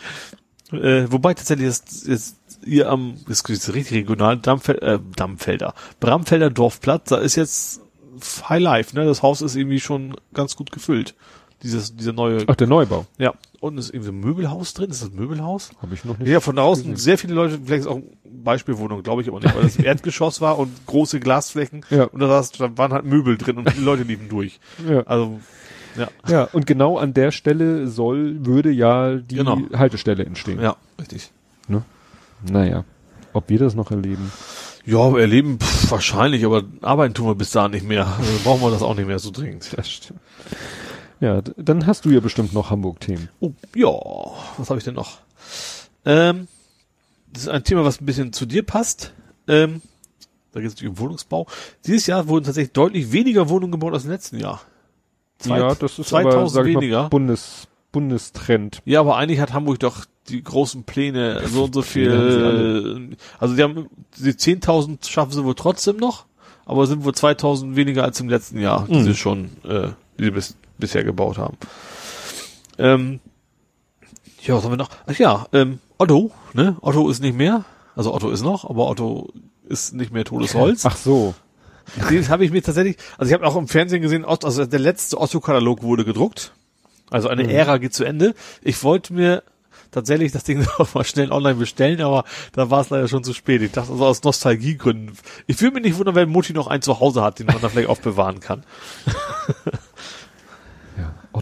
Äh, 0.71 1.11
wobei 1.11 1.33
tatsächlich 1.33 1.67
das 1.67 2.05
jetzt 2.05 2.37
ihr 2.65 2.89
am, 2.89 3.15
das 3.27 3.41
ist 3.41 3.73
richtig 3.73 3.97
regional, 3.97 4.37
Dammfeld, 4.37 4.81
äh, 4.81 4.99
Dammfelder, 5.15 5.73
Bramfelder 5.99 6.49
Dorfplatz, 6.49 7.09
da 7.09 7.17
ist 7.17 7.35
jetzt 7.35 7.81
High 8.47 8.61
Life, 8.61 8.95
ne? 8.95 9.05
Das 9.05 9.23
Haus 9.23 9.41
ist 9.41 9.55
irgendwie 9.55 9.79
schon 9.79 10.15
ganz 10.33 10.55
gut 10.55 10.71
gefüllt. 10.71 11.15
Dieses, 11.63 11.95
dieser 11.95 12.13
neue, 12.13 12.43
Ach, 12.47 12.55
der 12.55 12.67
Neubau. 12.67 13.05
ja. 13.17 13.33
Und 13.61 13.77
ist 13.77 13.93
irgendwie 13.93 14.11
ein 14.11 14.19
Möbelhaus 14.19 14.73
drin. 14.73 14.89
Ist 14.89 15.01
das 15.03 15.09
ein 15.09 15.15
Möbelhaus? 15.15 15.71
Habe 15.81 15.93
ich 15.93 16.05
noch 16.05 16.17
nicht. 16.17 16.29
Ja, 16.29 16.39
von 16.39 16.55
draußen 16.55 16.95
sehr 16.95 17.17
viele 17.17 17.33
Leute, 17.33 17.59
vielleicht 17.63 17.81
ist 17.81 17.87
auch 17.87 17.99
Beispielwohnung, 18.23 19.03
glaube 19.03 19.21
ich 19.21 19.27
aber 19.27 19.39
nicht, 19.41 19.53
weil 19.53 19.63
das 19.63 19.75
im 19.75 19.83
Erdgeschoss 19.85 20.39
war 20.39 20.57
und 20.57 20.71
große 20.85 21.19
Glasflächen 21.19 21.85
Ja. 21.89 22.05
und 22.05 22.19
da, 22.21 22.27
saß, 22.27 22.51
da 22.53 22.77
waren 22.77 22.93
halt 22.93 23.03
Möbel 23.05 23.37
drin 23.37 23.57
und 23.57 23.75
die 23.75 23.81
Leute 23.81 24.03
liefen 24.03 24.29
durch. 24.29 24.59
Ja. 24.89 25.01
Also, 25.01 25.39
ja, 25.97 26.07
ja, 26.29 26.43
und 26.53 26.65
genau 26.67 26.97
an 26.97 27.13
der 27.13 27.31
Stelle 27.31 27.87
soll, 27.87 28.45
würde 28.45 28.71
ja 28.71 29.15
die 29.15 29.35
Genau. 29.35 29.57
Haltestelle 29.73 30.23
entstehen. 30.25 30.61
ja, 30.61 30.77
richtig. 31.01 31.31
Naja, 32.49 32.85
ob 33.33 33.49
wir 33.49 33.59
das 33.59 33.75
noch 33.75 33.91
erleben. 33.91 34.31
Ja, 34.85 35.13
erleben 35.17 35.59
pff, 35.59 35.91
wahrscheinlich, 35.91 36.45
aber 36.45 36.63
arbeiten 36.81 37.13
tun 37.13 37.27
wir 37.27 37.35
bis 37.35 37.51
dahin 37.51 37.71
nicht 37.71 37.85
mehr. 37.85 38.07
Also 38.07 38.31
brauchen 38.45 38.61
wir 38.61 38.71
das 38.71 38.81
auch 38.81 38.95
nicht 38.95 39.07
mehr 39.07 39.19
so 39.19 39.29
dringend. 39.31 39.69
Das 39.75 39.89
stimmt. 39.89 40.21
Ja, 41.19 41.41
dann 41.57 41.85
hast 41.85 42.05
du 42.05 42.11
ja 42.11 42.19
bestimmt 42.19 42.53
noch 42.53 42.69
Hamburg-Themen. 42.69 43.29
Oh, 43.39 43.51
ja, 43.75 43.89
was 44.57 44.69
habe 44.69 44.77
ich 44.77 44.85
denn 44.85 44.95
noch? 44.95 45.17
Ähm, 46.05 46.47
das 47.33 47.43
ist 47.43 47.49
ein 47.49 47.63
Thema, 47.63 47.83
was 47.83 47.99
ein 48.01 48.05
bisschen 48.05 48.31
zu 48.33 48.45
dir 48.45 48.63
passt. 48.63 49.13
Ähm, 49.47 49.81
da 50.53 50.61
geht 50.61 50.73
es 50.73 50.81
um 50.81 50.97
Wohnungsbau. 50.97 51.45
Dieses 51.85 52.07
Jahr 52.07 52.27
wurden 52.27 52.45
tatsächlich 52.45 52.71
deutlich 52.73 53.11
weniger 53.11 53.49
Wohnungen 53.49 53.71
gebaut 53.73 53.93
als 53.93 54.05
im 54.05 54.11
letzten 54.11 54.39
Jahr. 54.39 54.61
Zwei- 55.39 55.59
ja, 55.59 55.75
das 55.75 55.99
ist 55.99 56.09
2000 56.09 56.35
aber, 56.35 56.49
sag 56.49 56.65
ich 56.67 56.75
weniger. 56.75 57.03
Mal, 57.03 57.09
Bundes, 57.09 57.67
Bundestrend. 57.91 58.81
Ja, 58.85 58.99
aber 59.01 59.17
eigentlich 59.17 59.39
hat 59.39 59.53
Hamburg 59.53 59.79
doch 59.79 60.05
die 60.29 60.43
großen 60.43 60.83
Pläne, 60.83 61.41
so 61.47 61.65
und 61.65 61.73
so 61.73 61.81
viel. 61.81 63.09
Also 63.39 63.55
die 63.55 63.63
haben 63.63 63.89
die 64.17 64.31
10.000 64.33 65.09
schaffen 65.09 65.31
sie 65.31 65.43
wohl 65.43 65.55
trotzdem 65.55 65.97
noch, 65.97 66.25
aber 66.65 66.85
sind 66.87 67.03
wohl 67.03 67.13
2.000 67.13 67.75
weniger 67.75 68.03
als 68.03 68.19
im 68.19 68.29
letzten 68.29 68.59
Jahr, 68.59 68.85
die 68.87 68.95
Mhm. 68.95 69.03
sie 69.03 69.15
schon, 69.15 69.49
äh, 69.67 69.89
die 70.19 70.29
bis, 70.31 70.55
bisher 70.79 71.03
gebaut 71.03 71.37
haben. 71.37 71.57
Ähm, 72.77 73.19
ja, 74.41 74.55
was 74.55 74.63
haben 74.63 74.71
wir 74.71 74.77
noch? 74.77 74.89
Ach 75.05 75.15
ja, 75.17 75.47
ähm, 75.53 75.79
Otto, 75.97 76.31
ne? 76.53 76.77
Otto 76.81 77.09
ist 77.09 77.21
nicht 77.21 77.35
mehr. 77.37 77.65
Also 77.95 78.13
Otto 78.13 78.29
ist 78.29 78.41
noch, 78.41 78.69
aber 78.69 78.87
Otto 78.87 79.29
ist 79.67 79.93
nicht 79.93 80.11
mehr 80.13 80.23
totes 80.25 80.55
Holz. 80.55 80.85
Ach 80.85 80.95
so. 80.95 81.35
Den 82.09 82.27
habe 82.29 82.45
ich 82.45 82.51
mir 82.51 82.61
tatsächlich, 82.63 82.97
also 83.17 83.29
ich 83.29 83.33
habe 83.33 83.45
auch 83.45 83.55
im 83.55 83.67
Fernsehen 83.67 84.01
gesehen, 84.01 84.23
also 84.23 84.65
der 84.65 84.79
letzte 84.79 85.19
Otto-Katalog 85.19 85.81
wurde 85.83 86.05
gedruckt. 86.05 86.53
Also 87.09 87.27
eine 87.27 87.43
Mhm. 87.43 87.49
Ära 87.49 87.77
geht 87.79 87.93
zu 87.93 88.03
Ende. 88.05 88.35
Ich 88.61 88.83
wollte 88.83 89.13
mir 89.13 89.43
tatsächlich 89.91 90.31
das 90.31 90.43
Ding 90.43 90.65
auch 90.77 90.93
mal 90.93 91.03
schnell 91.03 91.31
online 91.31 91.55
bestellen, 91.55 91.99
aber 92.01 92.23
da 92.53 92.69
war 92.69 92.81
es 92.81 92.91
leider 92.91 93.07
schon 93.07 93.23
zu 93.23 93.33
spät. 93.33 93.61
Ich 93.63 93.71
dachte 93.71 93.91
also 93.91 94.05
aus 94.05 94.23
Nostalgiegründen. 94.23 95.17
Ich 95.47 95.59
würde 95.61 95.75
mich 95.75 95.83
nicht 95.83 95.97
wundern, 95.97 96.15
wenn 96.15 96.29
Mutti 96.29 96.53
noch 96.53 96.67
einen 96.67 96.83
zu 96.83 96.99
Hause 96.99 97.23
hat, 97.23 97.39
den 97.39 97.47
man 97.47 97.59
da 97.59 97.69
vielleicht 97.69 97.89
aufbewahren 97.89 98.39
kann. 98.39 98.63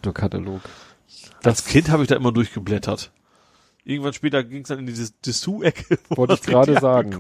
Ja, 0.07 0.11
Otto-Katalog. 0.11 0.61
Als 1.43 1.65
Kind 1.65 1.89
habe 1.89 2.03
ich 2.03 2.09
da 2.09 2.15
immer 2.15 2.31
durchgeblättert. 2.31 3.11
Irgendwann 3.87 4.11
später 4.11 4.43
ging 4.43 4.63
es 4.63 4.67
dann 4.67 4.79
in 4.79 4.85
diese 4.85 5.11
Dessous-Ecke, 5.25 5.97
wo 6.09 6.17
Wollte 6.17 6.33
man 6.33 6.39
ich 6.41 6.45
gerade 6.45 6.79
sagen. 6.81 7.19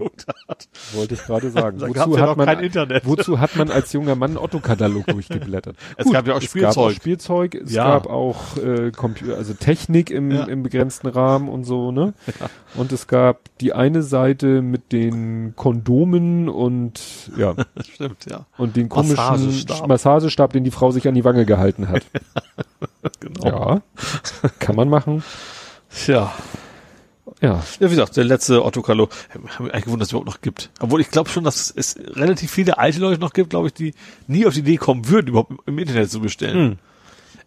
Hat. 0.49 0.67
Wollte 0.93 1.13
ich 1.13 1.23
gerade 1.23 1.49
sagen. 1.49 1.77
Da 1.87 1.87
gab's 1.87 2.17
ja 2.17 2.25
noch 2.25 2.37
kein 2.45 2.59
Internet. 2.59 3.05
Wozu 3.05 3.39
hat 3.39 3.55
man 3.55 3.71
als 3.71 3.93
junger 3.93 4.15
Mann 4.15 4.35
Otto-Katalog 4.37 5.05
durchgeblättert? 5.07 5.77
Es 5.95 6.11
gab 6.11 6.27
ja 6.27 6.33
auch 6.35 6.41
Es 6.41 6.53
gab 6.53 6.75
auch 6.77 6.91
Spielzeug. 6.91 6.95
Spielzeug, 6.95 7.55
es 7.55 7.71
Ja. 7.71 7.85
gab 7.91 8.07
auch 8.07 8.57
äh, 8.57 8.91
Computer, 8.91 9.37
also 9.37 9.53
Technik 9.53 10.09
im, 10.11 10.29
Ja. 10.31 10.43
im 10.43 10.61
begrenzten 10.63 11.07
Rahmen 11.07 11.47
und 11.47 11.63
so, 11.63 11.91
ne? 11.93 12.13
Und 12.75 12.91
es 12.91 13.07
gab 13.07 13.39
die 13.59 13.71
eine 13.71 14.03
Seite 14.03 14.61
mit 14.61 14.91
den 14.91 15.55
Kondomen 15.55 16.49
und 16.49 17.01
ja, 17.37 17.55
Stimmt, 17.93 18.25
ja. 18.29 18.45
und 18.57 18.75
den 18.75 18.89
komischen 18.89 19.15
Massagestab. 19.15 19.87
Massagestab, 19.87 20.51
den 20.53 20.65
die 20.65 20.71
Frau 20.71 20.91
sich 20.91 21.07
an 21.07 21.15
die 21.15 21.23
Wange 21.23 21.45
gehalten 21.45 21.87
hat. 21.87 22.03
Genau. 23.21 23.45
Ja, 23.45 23.81
kann 24.59 24.75
man 24.75 24.89
machen. 24.89 25.23
Tja. 25.89 26.33
Ja. 27.41 27.51
Ja, 27.51 27.63
wie 27.79 27.89
gesagt, 27.89 28.17
der 28.17 28.23
letzte 28.23 28.63
Otto 28.63 28.81
Carlo. 28.81 29.09
Haben 29.29 29.65
wir 29.65 29.73
eigentlich 29.73 29.85
gewundert, 29.85 30.01
dass 30.01 30.07
es 30.07 30.11
überhaupt 30.13 30.27
noch 30.27 30.41
gibt. 30.41 30.71
Obwohl 30.79 31.01
ich 31.01 31.09
glaube 31.09 31.29
schon, 31.29 31.43
dass 31.43 31.71
es 31.75 31.95
relativ 31.97 32.51
viele 32.51 32.77
alte 32.77 32.99
Leute 32.99 33.19
noch 33.19 33.33
gibt, 33.33 33.51
glaube 33.51 33.67
ich, 33.67 33.73
die 33.73 33.93
nie 34.27 34.45
auf 34.45 34.53
die 34.53 34.61
Idee 34.61 34.77
kommen 34.77 35.07
würden, 35.07 35.27
überhaupt 35.27 35.53
im 35.65 35.77
Internet 35.77 36.09
zu 36.09 36.19
bestellen. 36.19 36.71
Hm. 36.71 36.77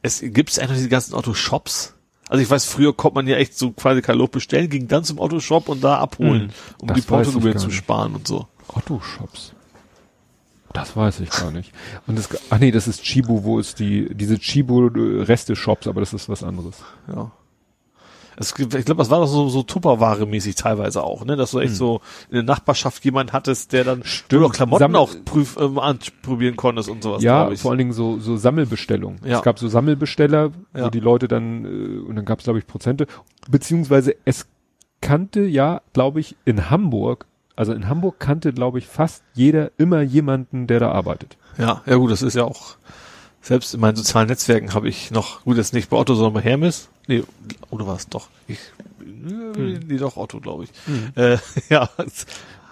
Es 0.02 0.20
gibt 0.20 0.58
eigentlich 0.58 0.78
diese 0.78 0.88
ganzen 0.88 1.14
Otto-Shops. 1.14 1.94
Also 2.28 2.42
ich 2.42 2.48
weiß, 2.48 2.64
früher 2.66 2.96
konnte 2.96 3.16
man 3.16 3.26
ja 3.26 3.36
echt 3.36 3.58
so 3.58 3.72
quasi 3.72 4.02
Carlo 4.02 4.28
bestellen, 4.28 4.70
ging 4.70 4.86
dann 4.86 5.02
zum 5.02 5.18
Otto-Shop 5.18 5.68
und 5.68 5.82
da 5.82 5.98
abholen, 5.98 6.42
hm, 6.42 6.88
um 6.88 6.94
die 6.94 7.00
Portogebühren 7.00 7.58
zu 7.58 7.70
sparen 7.70 8.14
und 8.14 8.28
so. 8.28 8.46
Otto-Shops. 8.68 9.52
Das 10.72 10.96
weiß 10.96 11.18
ich 11.20 11.30
gar 11.30 11.50
nicht. 11.50 11.72
Und 12.06 12.16
das, 12.16 12.28
ach 12.50 12.58
nee, 12.60 12.70
das 12.70 12.86
ist 12.86 13.02
Chibu, 13.02 13.42
wo 13.42 13.58
es 13.58 13.74
die, 13.74 14.14
diese 14.14 14.38
Chibu-Reste-Shops, 14.38 15.88
aber 15.88 16.00
das 16.00 16.12
ist 16.12 16.28
was 16.28 16.44
anderes. 16.44 16.76
Ja. 17.08 17.32
Es, 18.40 18.54
ich 18.58 18.68
glaube, 18.86 18.96
das 18.96 19.10
war 19.10 19.20
doch 19.20 19.26
so, 19.26 19.50
so 19.50 19.60
Tupperware-mäßig 19.60 20.56
teilweise 20.56 21.04
auch, 21.04 21.26
ne? 21.26 21.36
Dass 21.36 21.50
du 21.50 21.58
echt 21.58 21.72
hm. 21.72 21.76
so 21.76 22.00
in 22.30 22.36
der 22.36 22.42
Nachbarschaft 22.42 23.04
jemand 23.04 23.34
hattest, 23.34 23.74
der 23.74 23.84
dann 23.84 24.02
Stimmt. 24.02 24.46
auch 24.46 24.52
Klamotten 24.52 24.80
Sammel 24.80 24.96
auch 24.96 25.14
prüf, 25.26 25.58
ähm, 25.60 25.78
anprobieren 25.78 26.56
konntest 26.56 26.88
und 26.88 27.02
sowas. 27.02 27.22
Ja, 27.22 27.54
vor 27.56 27.72
allen 27.72 27.78
Dingen 27.78 27.92
so, 27.92 28.18
so 28.18 28.38
Sammelbestellungen. 28.38 29.20
Ja. 29.26 29.36
Es 29.36 29.42
gab 29.42 29.58
so 29.58 29.68
Sammelbesteller, 29.68 30.52
ja. 30.74 30.86
wo 30.86 30.88
die 30.88 31.00
Leute 31.00 31.28
dann, 31.28 31.66
äh, 31.66 31.98
und 31.98 32.16
dann 32.16 32.24
gab 32.24 32.38
es, 32.38 32.44
glaube 32.44 32.58
ich, 32.58 32.66
Prozente, 32.66 33.06
beziehungsweise 33.50 34.16
es 34.24 34.46
kannte 35.02 35.42
ja, 35.42 35.82
glaube 35.92 36.20
ich, 36.20 36.34
in 36.46 36.70
Hamburg, 36.70 37.26
also 37.56 37.74
in 37.74 37.90
Hamburg 37.90 38.20
kannte, 38.20 38.54
glaube 38.54 38.78
ich, 38.78 38.86
fast 38.86 39.22
jeder 39.34 39.70
immer 39.76 40.00
jemanden, 40.00 40.66
der 40.66 40.80
da 40.80 40.92
arbeitet. 40.92 41.36
Ja, 41.58 41.82
ja 41.84 41.96
gut, 41.96 42.10
das 42.10 42.22
ist 42.22 42.36
ja 42.36 42.44
auch 42.44 42.76
selbst 43.40 43.74
in 43.74 43.80
meinen 43.80 43.96
sozialen 43.96 44.28
Netzwerken 44.28 44.74
habe 44.74 44.88
ich 44.88 45.10
noch, 45.10 45.44
gut, 45.44 45.56
jetzt 45.56 45.72
nicht 45.72 45.88
bei 45.90 45.96
Otto, 45.96 46.14
sondern 46.14 46.34
bei 46.34 46.42
Hermes. 46.42 46.88
Nee, 47.06 47.24
oder 47.70 47.86
war 47.86 47.96
es 47.96 48.08
doch? 48.08 48.28
Ich, 48.46 48.58
hm. 48.98 49.80
nee, 49.86 49.96
doch 49.96 50.16
Otto, 50.16 50.40
glaube 50.40 50.64
ich. 50.64 50.70
Hm. 50.86 51.12
Äh, 51.16 51.38
ja, 51.68 51.88
ja. 51.98 52.08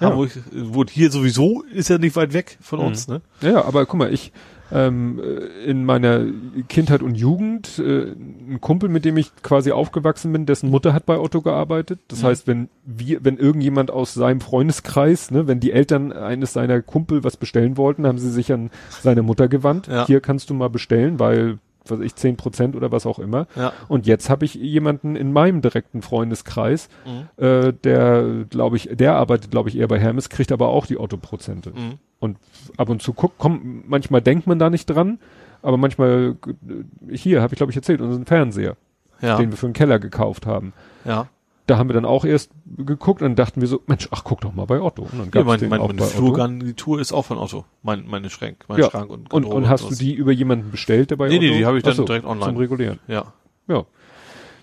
Hamburg, 0.01 0.31
wurde 0.53 0.93
hier 0.93 1.11
sowieso, 1.11 1.62
ist 1.62 1.89
ja 1.89 1.99
nicht 1.99 2.16
weit 2.16 2.32
weg 2.32 2.59
von 2.61 2.81
uns, 2.81 3.07
hm. 3.07 3.15
ne? 3.15 3.20
Ja, 3.40 3.65
aber 3.65 3.86
guck 3.86 3.99
mal, 3.99 4.12
ich, 4.12 4.32
ähm, 4.73 5.20
äh, 5.20 5.65
in 5.65 5.85
meiner 5.85 6.24
Kindheit 6.69 7.03
und 7.03 7.16
Jugend 7.16 7.78
äh, 7.78 8.12
ein 8.12 8.59
Kumpel, 8.61 8.89
mit 8.89 9.05
dem 9.05 9.16
ich 9.16 9.32
quasi 9.43 9.73
aufgewachsen 9.73 10.32
bin, 10.32 10.47
dessen 10.47 10.70
Mutter 10.70 10.93
hat 10.93 11.07
bei 11.07 11.19
Otto 11.19 11.40
gearbeitet. 11.40 12.01
Das 12.09 12.23
mhm. 12.23 12.27
heißt, 12.27 12.47
wenn 12.47 12.69
wir, 12.85 13.24
wenn 13.24 13.39
irgendjemand 13.39 13.90
aus 13.90 14.15
seinem 14.15 14.40
Freundeskreis, 14.40 15.31
ne, 15.31 15.47
wenn 15.47 15.61
die 15.61 15.73
Eltern 15.73 16.12
eines 16.12 16.53
seiner 16.53 16.82
Kumpel 16.82 17.24
was 17.24 17.36
bestellen 17.36 17.77
wollten, 17.77 18.07
haben 18.07 18.19
sie 18.19 18.31
sich 18.31 18.53
an 18.53 18.70
seine 19.01 19.23
Mutter 19.23 19.49
gewandt. 19.49 19.86
Ja. 19.86 20.07
Hier 20.07 20.20
kannst 20.20 20.51
du 20.51 20.55
mal 20.55 20.70
bestellen, 20.70 21.19
weil 21.19 21.59
was 21.90 22.01
ich, 22.01 22.15
zehn 22.15 22.36
Prozent 22.36 22.77
oder 22.77 22.93
was 22.93 23.06
auch 23.06 23.19
immer. 23.19 23.47
Ja. 23.56 23.73
Und 23.89 24.06
jetzt 24.06 24.31
habe 24.31 24.44
ich 24.44 24.55
jemanden 24.55 25.16
in 25.16 25.32
meinem 25.32 25.62
direkten 25.62 26.02
Freundeskreis, 26.02 26.89
mhm. 27.05 27.43
äh, 27.43 27.73
der, 27.73 28.44
glaube 28.51 28.77
ich, 28.77 28.90
der 28.93 29.15
arbeitet, 29.15 29.51
glaube 29.51 29.69
ich, 29.69 29.78
eher 29.78 29.89
bei 29.89 29.98
Hermes, 29.98 30.28
kriegt 30.28 30.52
aber 30.52 30.69
auch 30.69 30.86
die 30.86 30.98
Otto-Prozente. 30.98 31.70
Mhm. 31.70 31.98
Und 32.20 32.39
ab 32.77 32.89
und 32.89 33.02
zu 33.02 33.12
guckt, 33.12 33.39
kommt, 33.39 33.89
manchmal 33.89 34.23
denkt 34.23 34.47
man 34.47 34.59
da 34.59 34.70
nicht 34.70 34.86
dran, 34.86 35.19
aber 35.62 35.77
manchmal, 35.77 36.36
äh, 36.47 37.15
hier, 37.16 37.43
habe 37.43 37.55
ich, 37.55 37.59
glaube 37.59 37.70
ich, 37.70 37.77
erzählt, 37.77 38.01
unseren 38.01 38.27
Fernseher, 38.27 38.77
ja. 39.20 39.36
den 39.36 39.51
wir 39.51 39.56
für 39.56 39.66
den 39.66 39.73
Keller 39.73 39.98
gekauft 39.98 40.47
haben. 40.47 40.73
Ja 41.05 41.28
da 41.69 41.77
haben 41.77 41.89
wir 41.89 41.95
dann 41.95 42.05
auch 42.05 42.24
erst 42.24 42.51
geguckt 42.65 43.20
und 43.23 43.39
dachten 43.39 43.61
wir 43.61 43.69
so, 43.69 43.82
Mensch, 43.86 44.09
ach 44.11 44.24
guck 44.24 44.40
doch 44.40 44.55
mal 44.55 44.65
bei 44.65 44.81
Otto. 44.81 45.03
Und 45.03 45.19
dann 45.19 45.31
gab's 45.31 45.35
ja, 45.35 45.45
mein, 45.45 45.61
den 45.61 45.69
mein, 45.69 45.81
auch 45.81 45.89
meine 45.89 46.03
Flurgarnitur 46.03 46.99
ist 46.99 47.12
auch 47.12 47.27
von 47.27 47.39
Otto. 47.39 47.66
Mein, 47.82 48.07
meine 48.07 48.31
Schränke, 48.31 48.65
mein 48.69 48.81
ja. 48.81 48.90
Schrank 48.90 49.11
und 49.11 49.32
Und, 49.32 49.45
und 49.45 49.69
hast 49.69 49.90
du 49.90 49.95
die 49.95 50.15
über 50.15 50.32
jemanden 50.32 50.70
bestellt, 50.70 51.11
der 51.11 51.16
bei 51.16 51.28
nee, 51.28 51.36
Otto? 51.36 51.45
Nee, 51.45 51.51
nee, 51.51 51.59
die 51.59 51.66
habe 51.66 51.77
ich 51.77 51.85
dann 51.85 51.95
so, 51.95 52.05
direkt 52.05 52.24
online. 52.24 52.47
Zum 52.47 52.57
Regulieren. 52.57 52.99
Ja. 53.07 53.35
Ja. 53.69 53.85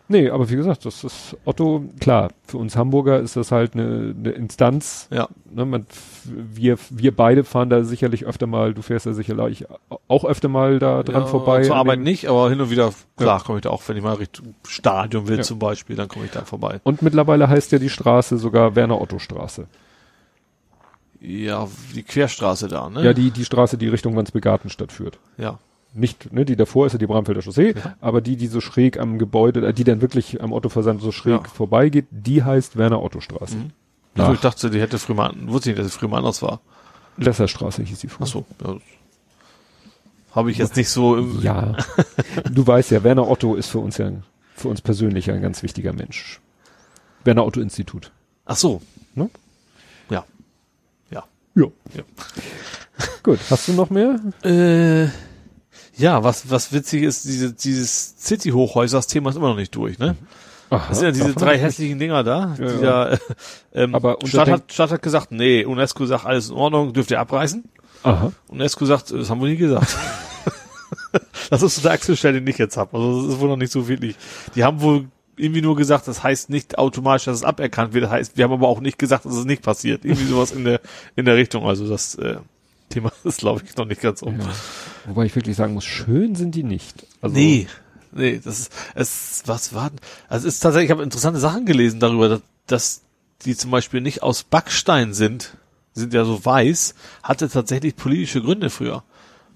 Nee, 0.08 0.30
aber 0.30 0.50
wie 0.50 0.56
gesagt, 0.56 0.86
das 0.86 1.04
ist 1.04 1.36
Otto, 1.46 1.84
klar, 2.00 2.30
für 2.46 2.60
uns 2.60 2.76
Hamburger 2.76 3.20
ist 3.20 3.36
das 3.36 3.52
halt 3.52 3.74
eine, 3.74 4.14
eine 4.18 4.32
Instanz. 4.32 5.08
Ja. 5.12 5.28
Ne, 5.52 5.66
man, 5.66 5.88
wir, 6.26 6.78
wir 6.92 7.16
beide 7.16 7.44
fahren 7.44 7.72
da 7.72 7.84
sicherlich 7.84 8.26
öfter 8.26 8.46
mal, 8.46 8.76
du 8.76 8.84
fährst 8.84 9.08
ja 9.08 9.14
sicherlich 9.14 9.66
auch 10.08 10.24
öfter 10.24 10.48
mal 10.48 10.78
da 10.78 11.02
dran 11.02 11.24
ja, 11.24 11.28
vorbei. 11.28 11.64
Zur 11.64 11.76
Arbeit 11.76 12.02
nicht, 12.02 12.28
aber 12.28 12.50
hin 12.50 12.62
und 12.62 12.70
wieder, 12.70 12.94
klar, 13.18 13.40
ja. 13.40 13.44
komme 13.44 13.58
ich 13.58 13.64
da 13.64 13.72
auch, 13.72 13.82
wenn 13.88 13.98
ich 13.98 14.04
mal 14.04 14.14
Richtung 14.14 14.54
Stadion 14.68 15.28
will 15.28 15.38
ja. 15.38 15.44
zum 15.44 15.58
Beispiel, 15.58 15.96
dann 15.96 16.08
komme 16.08 16.26
ich 16.26 16.32
da 16.32 16.46
vorbei. 16.46 16.82
Und 16.84 17.02
mittlerweile 17.02 17.50
heißt 17.50 17.72
ja 17.72 17.80
die 17.80 17.90
Straße 17.90 18.38
sogar 18.38 18.76
Werner-Otto-Straße. 18.76 19.68
Ja, 21.20 21.68
die 21.96 22.04
Querstraße 22.04 22.68
da, 22.68 22.90
ne? 22.92 23.04
Ja, 23.04 23.14
die, 23.14 23.32
die 23.32 23.46
Straße, 23.46 23.80
die 23.80 23.88
Richtung 23.88 24.16
Wandsbegartenstadt 24.16 24.92
führt. 24.92 25.18
Ja 25.38 25.58
nicht, 25.96 26.34
ne, 26.34 26.46
die 26.46 26.56
davor 26.56 26.86
ist 26.86 26.94
ja 26.94 27.00
die 27.00 27.08
Bramfelder 27.08 27.42
Chaussee, 27.42 27.74
ja. 27.76 27.96
aber 28.02 28.22
die, 28.22 28.36
die 28.36 28.48
so 28.48 28.62
schräg 28.62 29.00
am 29.00 29.18
Gebäude, 29.18 29.66
äh, 29.68 29.74
die 29.74 29.84
dann 29.84 30.02
wirklich 30.02 30.42
am 30.42 30.52
Ottoversand 30.52 31.02
so 31.02 31.12
schräg 31.12 31.44
ja. 31.44 31.50
vorbeigeht, 31.50 32.06
die 32.12 32.44
heißt 32.44 32.78
Werner 32.78 33.02
Otto 33.02 33.22
Straße. 33.22 33.58
Mhm. 33.58 33.72
Also 34.18 34.34
ich 34.34 34.40
dachte, 34.40 34.70
die 34.70 34.80
hätte 34.80 34.98
früher 34.98 35.16
mal, 35.16 35.34
wusste 35.48 35.70
nicht, 35.70 35.80
dass 35.80 35.88
sie 35.88 35.98
früher 35.98 36.10
mal 36.10 36.20
anders 36.20 36.42
war. 36.42 36.62
Lesserstraße 37.18 37.84
hieß 37.84 38.00
sie 38.00 38.08
früher. 38.08 38.28
Ach 38.28 38.32
so, 38.32 38.46
ja. 38.64 38.78
Habe 40.32 40.52
ich 40.52 40.58
jetzt 40.58 40.76
nicht 40.76 40.90
so 40.90 41.16
im 41.16 41.42
Ja. 41.42 41.78
du 42.52 42.68
weißt 42.68 42.92
ja, 42.92 43.04
Werner 43.04 43.30
Otto 43.30 43.56
ist 43.56 43.70
für 43.70 43.80
uns 43.80 43.98
ja, 43.98 44.12
für 44.54 44.68
uns 44.68 44.82
persönlich 44.82 45.32
ein 45.32 45.42
ganz 45.42 45.64
wichtiger 45.64 45.94
Mensch. 45.94 46.42
Werner 47.24 47.46
Otto 47.46 47.62
Institut. 47.62 48.12
Ach 48.46 48.58
so. 48.58 48.82
Ne? 49.16 49.30
Ja. 50.10 50.26
Ja. 51.10 51.24
Ja. 51.56 51.68
ja. 51.94 52.04
Gut, 53.24 53.40
hast 53.50 53.68
du 53.68 53.74
noch 53.74 53.90
mehr? 53.90 54.20
Äh, 54.44 55.08
ja, 55.98 56.24
was, 56.24 56.50
was 56.50 56.74
witzig 56.74 57.04
ist, 57.04 57.26
diese, 57.26 57.54
dieses 57.54 58.16
City-Hochhäusers-Thema 58.20 59.30
ist 59.30 59.36
immer 59.36 59.50
noch 59.50 59.56
nicht 59.56 59.76
durch, 59.76 59.98
ne? 59.98 60.16
Aha, 60.70 60.86
das 60.90 61.00
sind 61.00 61.06
ja 61.08 61.12
diese 61.12 61.34
drei 61.36 61.58
hässlichen 61.58 62.00
Dinger 62.00 62.24
da. 62.24 62.56
Ja, 62.60 62.68
die 62.68 62.84
ja. 62.84 63.10
Da, 63.10 63.18
ähm, 63.74 63.96
Aber 63.96 64.18
Stadt 64.26 64.50
hat, 64.50 64.74
Stadt 64.74 64.92
hat 64.92 65.02
gesagt, 65.02 65.32
nee, 65.32 65.64
UNESCO 65.64 66.06
sagt, 66.06 66.26
alles 66.26 66.50
in 66.50 66.56
Ordnung, 66.56 66.92
dürft 66.92 67.12
ihr 67.12 67.20
abreißen. 67.20 67.64
Aha. 68.04 68.32
UNESCO 68.48 68.86
sagt, 68.86 69.12
das 69.12 69.30
haben 69.30 69.42
wir 69.42 69.50
nie 69.50 69.58
gesagt. 69.58 69.96
das 71.50 71.62
ist 71.62 71.76
so 71.76 71.82
der 71.82 71.92
Achselstelle, 71.92 72.40
den 72.40 72.48
ich 72.48 72.58
jetzt 72.58 72.78
habe. 72.78 72.98
Also 72.98 73.24
das 73.24 73.34
ist 73.36 73.40
wohl 73.40 73.50
noch 73.50 73.58
nicht 73.58 73.72
so 73.72 73.88
wirklich. 73.88 74.16
Die 74.56 74.64
haben 74.64 74.82
wohl 74.82 75.06
irgendwie 75.38 75.62
nur 75.62 75.76
gesagt, 75.76 76.08
das 76.08 76.24
heißt 76.24 76.50
nicht 76.50 76.78
automatisch, 76.78 77.26
dass 77.26 77.38
es 77.38 77.44
aberkannt 77.44 77.94
wird. 77.94 78.06
Das 78.06 78.12
heißt, 78.12 78.38
wir 78.38 78.44
haben 78.44 78.54
aber 78.54 78.68
auch 78.68 78.80
nicht 78.80 78.98
gesagt, 78.98 79.26
dass 79.26 79.36
es 79.36 79.46
nicht 79.46 79.62
passiert. 79.62 80.06
Irgendwie 80.06 80.26
sowas 80.26 80.52
in 80.52 80.66
der 80.66 80.82
in 81.16 81.26
der 81.26 81.36
Richtung. 81.36 81.66
Also 81.66 81.88
das 81.88 82.16
äh, 82.16 82.38
Thema 82.90 83.12
ist, 83.24 83.40
glaube 83.40 83.62
ich, 83.66 83.76
noch 83.76 83.86
nicht 83.86 84.02
ganz 84.02 84.22
um. 84.22 84.40
Ja. 84.40 84.48
Wobei 85.08 85.26
ich 85.26 85.36
wirklich 85.36 85.56
sagen 85.56 85.74
muss, 85.74 85.86
schön 85.86 86.36
sind 86.36 86.56
die 86.56 86.64
nicht. 86.64 87.06
Also 87.22 87.36
nee, 87.36 87.68
nee, 88.12 88.40
das 88.44 88.60
ist, 88.60 88.72
es, 88.96 89.44
was 89.46 89.74
war, 89.74 89.92
also 90.28 90.48
es 90.48 90.56
ist 90.56 90.60
tatsächlich, 90.62 90.88
ich 90.88 90.92
habe 90.92 91.04
interessante 91.04 91.40
Sachen 91.40 91.66
gelesen 91.66 92.00
darüber, 92.00 92.30
dass, 92.30 92.42
dass 92.68 93.02
die 93.44 93.56
zum 93.56 93.72
Beispiel 93.72 94.02
nicht 94.02 94.24
aus 94.24 94.44
Backstein 94.44 95.14
sind, 95.14 95.58
sind 95.94 96.14
ja 96.14 96.26
so 96.26 96.44
weiß, 96.44 96.96
hatte 97.24 97.50
tatsächlich 97.50 97.96
politische 97.96 98.42
Gründe 98.42 98.70
früher. 98.70 99.04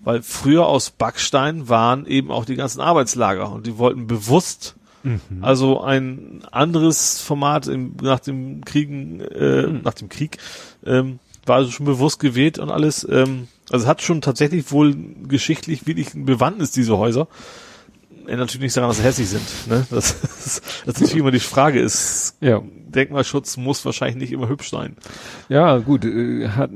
Weil 0.02 0.22
früher 0.22 0.66
aus 0.66 0.92
Backstein 0.92 1.68
waren 1.68 2.06
eben 2.06 2.32
auch 2.32 2.46
die 2.46 2.56
ganzen 2.56 2.80
Arbeitslager 2.80 3.52
und 3.52 3.68
die 3.68 3.78
wollten 3.78 4.08
bewusst 4.08 4.76
mhm. 5.04 5.20
also 5.42 5.82
ein 5.82 6.42
anderes 6.52 7.20
Format 7.20 7.68
im, 7.68 7.96
nach 8.02 8.20
dem 8.20 8.64
Kriegen, 8.64 9.20
äh, 9.20 9.68
mhm. 9.68 9.82
nach 9.84 9.94
dem 9.94 10.08
Krieg, 10.08 10.38
ähm, 10.86 11.20
war 11.46 11.58
also 11.58 11.72
schon 11.72 11.86
bewusst 11.86 12.20
gewählt 12.20 12.60
und 12.60 12.70
alles. 12.70 13.06
Ähm, 13.10 13.48
also 13.72 13.84
es 13.84 13.88
hat 13.88 14.02
schon 14.02 14.22
tatsächlich 14.22 14.72
wohl 14.72 14.96
geschichtlich 15.28 15.86
wirklich 15.88 16.14
ein 16.14 16.26
Bewandtnis, 16.26 16.72
diese 16.72 16.98
Häuser. 16.98 17.28
Ändert 18.30 18.48
natürlich 18.48 18.62
nicht 18.62 18.78
daran, 18.78 18.90
dass 18.90 18.98
sie 18.98 19.04
hässlich 19.04 19.30
sind. 19.30 19.68
Ne? 19.68 19.86
Das, 19.90 20.12
ist, 20.24 20.62
das 20.86 20.96
ist 20.96 21.02
natürlich 21.02 21.16
immer 21.18 21.32
die 21.32 21.40
Frage 21.40 21.80
ist, 21.80 22.36
ja. 22.42 22.62
Denkmalschutz 22.88 23.58
muss 23.58 23.86
wahrscheinlich 23.86 24.18
nicht 24.18 24.32
immer 24.32 24.50
hübsch 24.50 24.70
sein. 24.70 24.96
Ja, 25.48 25.78
gut, 25.78 26.06
äh, 26.06 26.50
hat, 26.50 26.72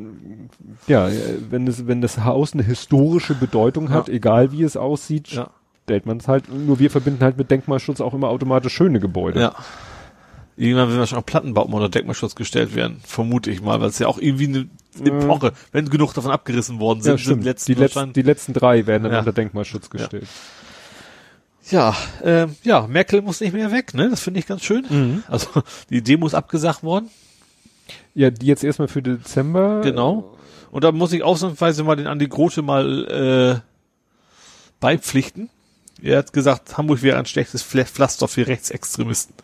ja, 0.87 1.09
wenn 1.49 1.67
es, 1.67 1.87
wenn 1.87 2.01
das 2.01 2.23
Haus 2.23 2.53
eine 2.53 2.63
historische 2.63 3.33
Bedeutung 3.35 3.89
hat, 3.89 4.07
ja. 4.07 4.13
egal 4.13 4.51
wie 4.51 4.63
es 4.63 4.77
aussieht, 4.77 5.29
ja. 5.29 5.49
stellt 5.83 6.05
man 6.05 6.17
es 6.17 6.27
halt, 6.27 6.53
nur 6.53 6.79
wir 6.79 6.91
verbinden 6.91 7.23
halt 7.23 7.37
mit 7.37 7.49
Denkmalschutz 7.49 8.01
auch 8.01 8.13
immer 8.13 8.29
automatisch 8.29 8.73
schöne 8.73 8.99
Gebäude. 8.99 9.39
Ja. 9.39 9.55
Irgendwann 10.55 10.89
werden 10.89 10.99
wahrscheinlich 10.99 11.23
auch 11.23 11.25
Plattenbauten 11.25 11.73
unter 11.73 11.89
Denkmalschutz 11.89 12.35
gestellt 12.35 12.75
werden, 12.75 12.97
vermute 13.03 13.49
ich 13.49 13.61
mal, 13.61 13.81
weil 13.81 13.89
es 13.89 13.97
ja 13.97 14.07
auch 14.07 14.19
irgendwie 14.19 14.47
eine 14.47 14.69
Epoche, 15.01 15.47
mhm. 15.47 15.55
wenn 15.71 15.89
genug 15.89 16.13
davon 16.13 16.31
abgerissen 16.31 16.79
worden 16.79 17.01
sind, 17.01 17.19
ja, 17.19 17.25
sind 17.25 17.43
letzten 17.43 17.73
die, 17.73 17.79
letzten, 17.79 18.13
die 18.13 18.21
letzten 18.21 18.53
drei 18.53 18.85
werden 18.87 19.03
dann 19.03 19.13
ja. 19.13 19.19
unter 19.19 19.33
Denkmalschutz 19.33 19.89
gestellt. 19.89 20.23
Ja, 20.23 20.29
ja, 21.69 21.95
ähm, 22.23 22.55
ja, 22.63 22.87
Merkel 22.87 23.21
muss 23.21 23.39
nicht 23.39 23.53
mehr 23.53 23.71
weg, 23.71 23.93
ne? 23.93 24.09
Das 24.09 24.19
finde 24.19 24.39
ich 24.39 24.45
ganz 24.45 24.63
schön. 24.63 24.85
Mhm. 24.89 25.23
Also 25.27 25.47
die 25.89 26.01
Demo 26.01 26.27
ist 26.27 26.33
abgesagt 26.33 26.83
worden. 26.83 27.09
Ja, 28.13 28.29
die 28.29 28.45
jetzt 28.47 28.63
erstmal 28.63 28.87
für 28.87 29.01
Dezember. 29.01 29.81
Genau. 29.81 30.37
Und 30.71 30.83
da 30.83 30.91
muss 30.91 31.13
ich 31.13 31.23
ausnahmsweise 31.23 31.83
mal 31.83 31.95
den 31.95 32.07
Andi 32.07 32.27
Grote 32.27 32.61
mal 32.61 33.61
äh, 33.61 33.61
beipflichten. 34.79 35.49
Er 36.01 36.17
hat 36.17 36.33
gesagt, 36.33 36.77
Hamburg 36.77 37.01
wäre 37.01 37.17
ein 37.17 37.25
schlechtes 37.25 37.63
Pflaster 37.63 38.27
für 38.27 38.45
Rechtsextremisten 38.45 39.35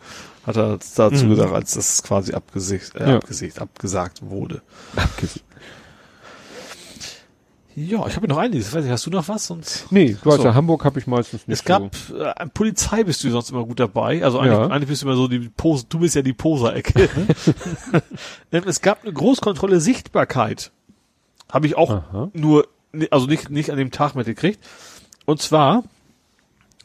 hat 0.46 0.56
er 0.56 0.78
dazu 0.96 1.24
mhm. 1.24 1.30
gesagt, 1.30 1.52
als 1.52 1.74
das 1.74 2.02
quasi 2.02 2.32
abgesicht, 2.32 2.94
äh, 2.96 3.08
ja. 3.10 3.16
abgesicht, 3.16 3.60
abgesagt 3.60 4.22
wurde. 4.22 4.62
Abgesicht. 4.96 5.44
Ja, 7.76 8.06
ich 8.06 8.16
habe 8.16 8.26
noch 8.26 8.36
einiges. 8.36 8.74
Weiß 8.74 8.82
nicht, 8.82 8.92
hast 8.92 9.06
du 9.06 9.10
noch 9.10 9.28
was? 9.28 9.46
Sonst 9.46 9.90
Nee, 9.90 10.16
du 10.22 10.30
hast 10.30 10.42
So. 10.42 10.54
Hamburg 10.54 10.84
habe 10.84 10.98
ich 10.98 11.06
meistens 11.06 11.46
nicht 11.46 11.60
es 11.60 11.64
gab 11.64 11.94
äh, 12.12 12.46
Polizei 12.52 13.04
bist 13.04 13.22
du 13.22 13.30
sonst 13.30 13.50
immer 13.50 13.64
gut 13.64 13.78
dabei. 13.78 14.24
Also 14.24 14.40
eigentlich, 14.40 14.58
Ja. 14.58 14.66
eigentlich 14.66 14.88
bist 14.88 15.02
du 15.02 15.06
immer 15.06 15.16
so 15.16 15.28
die 15.28 15.38
Pose, 15.48 15.86
du 15.88 16.00
bist 16.00 16.14
ja 16.16 16.22
die 16.22 16.32
Poser-Ecke. 16.32 17.08
Ähm, 18.52 18.64
es 18.66 18.80
gab 18.80 19.04
eine 19.04 19.12
Großkontrolle 19.12 19.80
Sichtbarkeit. 19.80 20.72
Habe 21.52 21.66
ich 21.68 21.76
auch 21.76 21.90
Aha. 21.90 22.30
nur, 22.32 22.66
also 23.10 23.26
nicht, 23.26 23.48
nicht 23.48 23.70
an 23.70 23.76
dem 23.76 23.92
Tag 23.92 24.16
mitgekriegt. 24.16 24.58
Und 25.24 25.40
zwar 25.40 25.84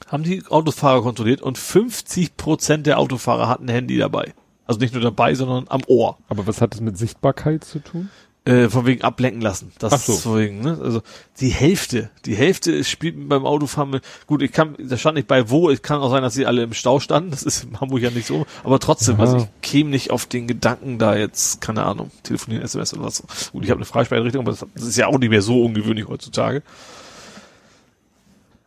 haben 0.08 0.24
die 0.24 0.44
Autofahrer 0.48 1.02
kontrolliert 1.02 1.42
und 1.42 1.58
50 1.58 2.38
Prozent 2.38 2.86
der 2.88 3.00
Autofahrer 3.00 3.48
hatten 3.48 3.66
ein 3.66 3.74
Handy 3.74 3.98
dabei. 3.98 4.34
Also 4.68 4.80
nicht 4.80 4.94
nur 4.94 5.04
dabei, 5.04 5.36
sondern 5.36 5.66
am 5.70 5.82
Ohr. 5.88 6.18
Aber 6.28 6.48
was 6.48 6.62
hat 6.62 6.74
das 6.74 6.82
mit 6.82 6.98
Sichtbarkeit 6.98 7.64
zu 7.64 7.80
tun? 7.80 8.10
Äh, 8.48 8.70
von 8.70 8.86
wegen 8.86 9.02
ablenken 9.02 9.42
lassen. 9.42 9.72
Das 9.80 9.92
Ach 9.94 9.98
so. 10.00 10.14
ist 10.14 10.36
wegen, 10.36 10.62
ne? 10.62 10.78
Also 10.80 11.02
die 11.40 11.50
Hälfte, 11.50 12.12
die 12.26 12.36
Hälfte 12.36 12.84
spielt 12.84 13.28
beim 13.28 13.44
Autofahren 13.44 13.90
mit, 13.90 14.04
gut, 14.28 14.44
ich 14.44 14.52
kann, 14.52 14.76
da 14.78 14.98
stand 14.98 15.16
nicht 15.16 15.28
bei 15.28 15.50
wo, 15.50 15.72
es 15.72 15.82
kann 15.82 16.00
auch 16.00 16.12
sein, 16.12 16.22
dass 16.22 16.36
sie 16.36 16.46
alle 16.46 16.62
im 16.62 16.74
Stau 16.74 17.00
standen, 17.00 17.32
das 17.32 17.42
ist 17.42 17.64
in 17.64 17.82
Hamburg 17.82 18.02
ja 18.04 18.12
nicht 18.12 18.28
so, 18.28 18.46
aber 18.64 18.80
trotzdem, 18.80 19.16
Ja. 19.16 19.22
also 19.22 19.38
ich 19.38 19.48
käme 19.64 19.90
nicht 19.90 20.12
auf 20.12 20.28
den 20.28 20.46
Gedanken, 20.46 21.00
da 21.00 21.16
jetzt, 21.16 21.60
keine 21.60 21.86
Ahnung, 21.86 22.12
telefonieren, 22.22 22.64
SMS 22.64 22.94
oder 22.94 23.06
was. 23.06 23.24
Gut, 23.52 23.64
ich 23.64 23.72
habe 23.72 23.80
eine 23.80 23.86
Freisprecheinrichtung, 23.86 24.46
aber 24.48 24.56
das 24.76 24.84
ist 24.84 24.96
ja 24.98 25.08
auch 25.08 25.18
nicht 25.18 25.30
mehr 25.32 25.42
so 25.42 25.64
ungewöhnlich 25.64 26.08
heutzutage. 26.08 26.62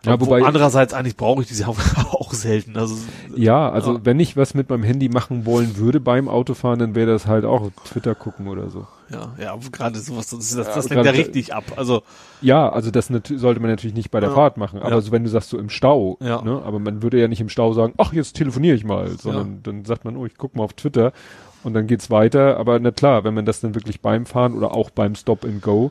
Ja, 0.04 0.14
Obwohl 0.14 0.28
wobei- 0.38 0.44
andererseits 0.46 0.94
eigentlich 0.94 1.16
brauche 1.16 1.42
ich 1.42 1.48
diese 1.48 1.66
auch 1.68 2.32
selten. 2.32 2.76
Also 2.76 2.94
Ja, 3.34 3.68
also 3.70 3.94
Ja. 3.94 4.00
wenn 4.04 4.20
ich 4.20 4.36
was 4.36 4.54
mit 4.54 4.70
meinem 4.70 4.84
Handy 4.84 5.08
machen 5.08 5.44
wollen 5.44 5.76
würde 5.76 5.98
beim 5.98 6.28
Autofahren, 6.28 6.78
dann 6.78 6.94
wäre 6.94 7.10
das 7.10 7.26
halt 7.26 7.44
auch 7.44 7.70
Twitter 7.84 8.14
gucken 8.14 8.46
oder 8.46 8.70
so. 8.70 8.86
ja, 9.10 9.32
ja, 9.42 9.56
gerade 9.72 9.98
sowas, 9.98 10.28
das, 10.30 10.54
das, 10.54 10.72
das 10.72 10.88
Ja, 10.88 10.94
lenkt 11.02 11.06
ja 11.06 11.10
richtig 11.24 11.52
ab. 11.52 11.64
Also 11.76 12.02
Ja, 12.40 12.68
also 12.70 12.92
das 12.92 13.08
sollte 13.08 13.58
man 13.60 13.70
natürlich 13.70 13.96
nicht 13.96 14.12
bei 14.12 14.20
der 14.20 14.28
Ja. 14.28 14.34
Fahrt 14.36 14.56
machen. 14.56 14.80
Aber 14.80 14.90
Ja. 14.92 15.00
so, 15.00 15.10
wenn 15.10 15.24
du 15.24 15.30
sagst 15.30 15.50
so 15.50 15.58
im 15.58 15.68
Stau, 15.68 16.16
Ja. 16.20 16.42
ne? 16.42 16.62
aber 16.64 16.78
man 16.78 17.02
würde 17.02 17.18
ja 17.20 17.26
nicht 17.26 17.40
im 17.40 17.48
Stau 17.48 17.72
sagen, 17.72 17.94
ach, 17.98 18.12
jetzt 18.12 18.34
telefoniere 18.36 18.76
ich 18.76 18.84
mal, 18.84 19.08
sondern 19.18 19.48
Ja. 19.54 19.58
dann 19.64 19.84
sagt 19.84 20.04
man, 20.04 20.16
oh, 20.16 20.26
ich 20.26 20.36
guck 20.38 20.54
mal 20.54 20.62
auf 20.62 20.74
Twitter 20.74 21.12
und 21.64 21.74
dann 21.74 21.88
geht's 21.88 22.08
weiter. 22.08 22.56
Aber 22.58 22.78
na 22.78 22.92
klar, 22.92 23.24
wenn 23.24 23.34
man 23.34 23.46
das 23.46 23.58
dann 23.60 23.74
wirklich 23.74 24.00
beim 24.00 24.26
Fahren 24.26 24.54
oder 24.54 24.72
auch 24.76 24.90
beim 24.90 25.16
Stop 25.16 25.44
and 25.44 25.60
Go, 25.60 25.90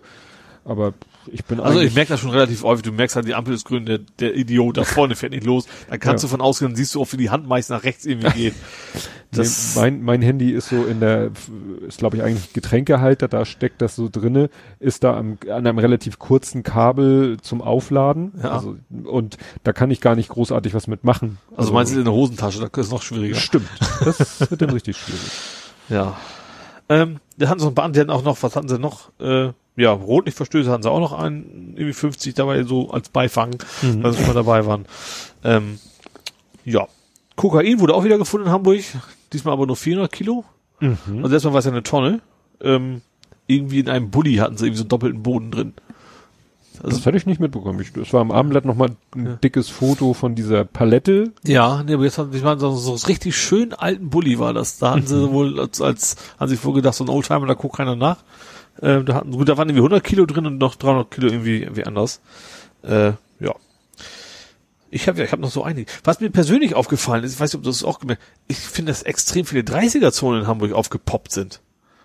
aber 0.64 0.94
ich 1.32 1.46
bin 1.46 1.60
Also 1.60 1.80
ich 1.80 1.94
merke 1.96 2.10
das 2.14 2.20
schon 2.20 2.32
relativ 2.32 2.64
häufig. 2.64 2.84
Du 2.84 2.92
merkst 2.92 3.16
halt, 3.16 3.28
die 3.28 3.36
Ampel 3.36 3.54
ist 3.54 3.66
grün, 3.66 3.86
der, 3.86 4.00
der 4.20 4.36
Idiot 4.36 4.78
da 4.78 4.84
vorne 4.84 5.16
fährt 5.16 5.32
nicht 5.34 5.46
los. 5.46 5.66
Dann 5.90 6.00
kannst 6.00 6.24
Ja. 6.24 6.28
du 6.28 6.32
von 6.32 6.42
ausgehen, 6.42 6.72
dann 6.72 6.76
siehst 6.76 6.96
du 6.96 7.02
auch, 7.02 7.12
wie 7.12 7.18
die 7.18 7.30
Hand 7.30 7.48
meist 7.48 7.70
nach 7.70 7.84
rechts 7.84 8.06
irgendwie 8.06 8.32
geht. 8.32 8.54
Das, 9.30 9.76
Nee, 9.76 9.82
mein, 9.82 10.04
mein 10.04 10.22
Handy 10.22 10.52
ist 10.52 10.70
so 10.70 10.86
in 10.86 11.02
der, 11.02 11.32
ist 11.86 11.98
glaube 11.98 12.16
ich 12.16 12.24
eigentlich 12.24 12.54
Getränkehalter, 12.54 13.28
da 13.28 13.44
steckt 13.44 13.82
das 13.82 13.94
so 13.98 14.08
drinne, 14.10 14.50
ist 14.80 15.04
da 15.04 15.18
am, 15.18 15.38
an 15.52 15.68
einem 15.68 15.80
relativ 15.80 16.18
kurzen 16.18 16.64
Kabel 16.64 17.36
zum 17.42 17.62
Aufladen. 17.62 18.32
Ja. 18.42 18.52
Also, 18.54 18.78
und 19.04 19.38
da 19.66 19.74
kann 19.74 19.92
ich 19.92 20.00
gar 20.00 20.16
nicht 20.16 20.30
großartig 20.30 20.74
was 20.74 20.88
mitmachen. 20.88 21.40
also 21.58 21.74
meinst 21.74 21.94
du 21.94 22.00
in 22.00 22.06
der 22.06 22.14
Hosentasche, 22.14 22.62
da 22.72 22.82
ist 22.82 22.90
noch 22.90 23.02
schwieriger. 23.02 23.36
Stimmt. 23.36 23.68
Das 24.06 24.50
wird 24.50 24.62
dann 24.62 24.70
richtig 24.70 24.96
schwierig. 24.96 25.20
Ja. 25.90 26.16
Ähm, 26.88 27.18
da 27.38 27.50
hatten 27.50 27.60
noch 27.60 27.68
ein 27.68 27.76
paar, 27.76 27.90
die 27.90 28.00
hatten 28.00 28.10
auch 28.10 28.24
noch, 28.24 28.42
was 28.42 28.56
hatten 28.56 28.70
sie 28.70 28.80
noch? 28.80 29.12
Äh, 29.20 29.52
ja, 29.78 29.92
Rotlichtverstöße 29.92 30.70
hatten 30.70 30.84
sie 30.84 30.92
auch 30.92 31.00
noch 31.00 31.14
einen, 31.14 31.74
irgendwie 31.78 31.94
50 31.94 32.34
dabei, 32.34 32.64
so 32.64 32.90
als 32.92 33.08
Beifang, 33.10 33.56
Mhm. 33.82 34.04
weil 34.04 34.12
sie 34.12 34.18
schon 34.18 34.28
mal 34.28 34.34
dabei 34.34 34.66
waren. 34.66 34.86
Ähm, 35.44 35.80
ja. 36.66 36.88
Kokain 37.36 37.80
wurde 37.80 37.94
auch 37.94 38.04
wieder 38.04 38.18
gefunden 38.18 38.48
in 38.48 38.52
Hamburg. 38.52 38.82
Diesmal 39.32 39.54
aber 39.54 39.68
nur 39.68 39.76
400 39.76 40.12
Kilo. 40.12 40.44
Mhm. 40.80 40.98
Also 41.24 41.34
erstmal 41.36 41.54
war 41.54 41.60
es 41.60 41.66
ja 41.66 41.72
eine 41.72 41.84
Tonne. 41.84 42.22
Ähm, 42.62 43.02
irgendwie 43.46 43.80
in 43.80 43.88
einem 43.90 44.10
Bulli 44.10 44.36
hatten 44.36 44.58
sie 44.58 44.66
irgendwie 44.66 44.78
so 44.80 44.84
einen 44.84 44.90
doppelten 44.90 45.24
Boden 45.24 45.52
drin. 45.52 45.74
Also, 46.84 46.98
Das 46.98 47.06
hatte 47.06 47.18
ich 47.18 47.26
nicht 47.26 47.40
mitbekommen. 47.40 47.80
Ich, 47.80 47.96
es 47.96 48.14
war 48.14 48.22
am 48.22 48.32
Abendblatt 48.32 48.66
nochmal 48.66 48.90
ein 49.16 49.26
Ja. 49.26 49.34
dickes 49.36 49.70
Foto 49.70 50.14
von 50.14 50.36
dieser 50.36 50.64
Palette. 50.66 51.32
ja, 51.44 51.84
nee, 51.84 51.94
aber 51.94 52.04
jetzt 52.04 52.18
hatten 52.18 52.32
sie 52.34 52.42
mal 52.42 52.60
so, 52.60 52.72
so 52.76 52.92
einen 52.92 53.02
richtig 53.04 53.36
schön 53.38 53.74
alten 53.74 54.10
Bulli 54.10 54.38
war 54.40 54.54
das. 54.54 54.78
Da 54.80 54.92
hatten 54.92 55.08
sie 55.08 55.32
wohl 55.32 55.60
als, 55.60 55.82
als 55.82 56.16
haben 56.40 56.50
sie 56.50 56.58
vorgedacht, 56.58 56.96
so 56.96 57.04
ein 57.04 57.10
Oldtimer, 57.10 57.46
da 57.48 57.54
guckt 57.54 57.78
keiner 57.78 57.96
nach. 57.96 58.18
Ähm, 58.82 59.06
da 59.06 59.16
hatten, 59.16 59.32
gut, 59.32 59.50
da 59.50 59.58
waren 59.58 59.70
irgendwie 59.70 59.82
100 59.82 60.04
Kilo 60.04 60.26
drin 60.26 60.46
und 60.46 60.58
noch 60.58 60.76
300 60.76 61.10
Kilo 61.12 61.28
irgendwie, 61.28 61.62
irgendwie 61.62 61.86
anders. 61.86 62.22
Äh, 62.84 63.14
ja. 63.40 63.56
Ich 64.90 65.08
habe 65.08 65.20
ja, 65.20 65.26
ich 65.26 65.32
habe 65.32 65.42
noch 65.42 65.52
so 65.52 65.64
einige. 65.64 65.92
Was 66.04 66.20
mir 66.22 66.30
persönlich 66.30 66.76
aufgefallen 66.76 67.24
ist, 67.24 67.34
ich 67.34 67.40
weiß 67.40 67.52
nicht, 67.52 67.58
ob 67.58 67.64
du 67.64 67.70
das 67.70 67.84
auch 67.84 68.00
gemerkt 68.00 68.22
ich 68.48 68.58
finde, 68.58 68.92
dass 68.92 69.04
extrem 69.04 69.46
viele 69.46 69.62
30er-Zonen 69.64 70.42
in 70.42 70.48
Hamburg 70.48 70.72
aufgepoppt 70.72 71.32
sind. 71.32 71.60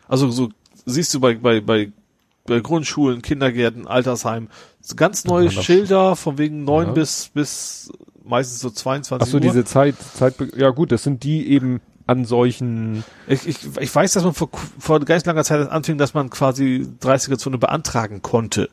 Also 0.09 0.31
so 0.31 0.51
siehst 0.85 1.15
du 1.15 1.21
bei, 1.21 1.35
bei, 1.37 1.61
bei, 1.61 1.93
bei 2.47 2.59
Grundschulen, 2.61 3.23
Kindergärten, 3.23 3.87
Altersheimen, 3.87 4.49
so 4.81 4.97
ganz 4.97 5.25
neue 5.25 5.47
Ja, 5.47 5.63
Schilder 5.63 6.17
von 6.17 6.39
wegen 6.39 6.65
neun 6.65 6.89
Ja. 6.89 6.93
bis, 6.93 7.31
bis 7.33 7.93
meistens 8.25 8.61
so 8.61 8.71
22 8.71 9.25
Ach 9.27 9.31
so, 9.31 9.37
Uhr. 9.37 9.41
diese 9.41 9.65
Zeit, 9.65 9.95
Zeit, 10.15 10.35
ja 10.57 10.71
gut, 10.71 10.91
das 10.91 11.05
sind 11.05 11.23
die 11.23 11.49
eben 11.49 11.81
an 12.13 12.25
solchen, 12.25 13.05
Ich, 13.27 13.47
ich, 13.49 13.59
ich 13.81 13.95
weiß, 13.95 14.13
dass 14.13 14.25
man 14.25 14.35
vor, 14.35 14.49
vor 14.79 15.01
ganz 15.01 15.25
langer 15.25 15.45
Zeit 15.45 15.69
anfing, 15.71 15.99
dass 15.99 16.15
man 16.15 16.31
quasi 16.31 16.87
30er-Zone 17.03 17.59
beantragen 17.59 18.23
konnte. 18.23 18.69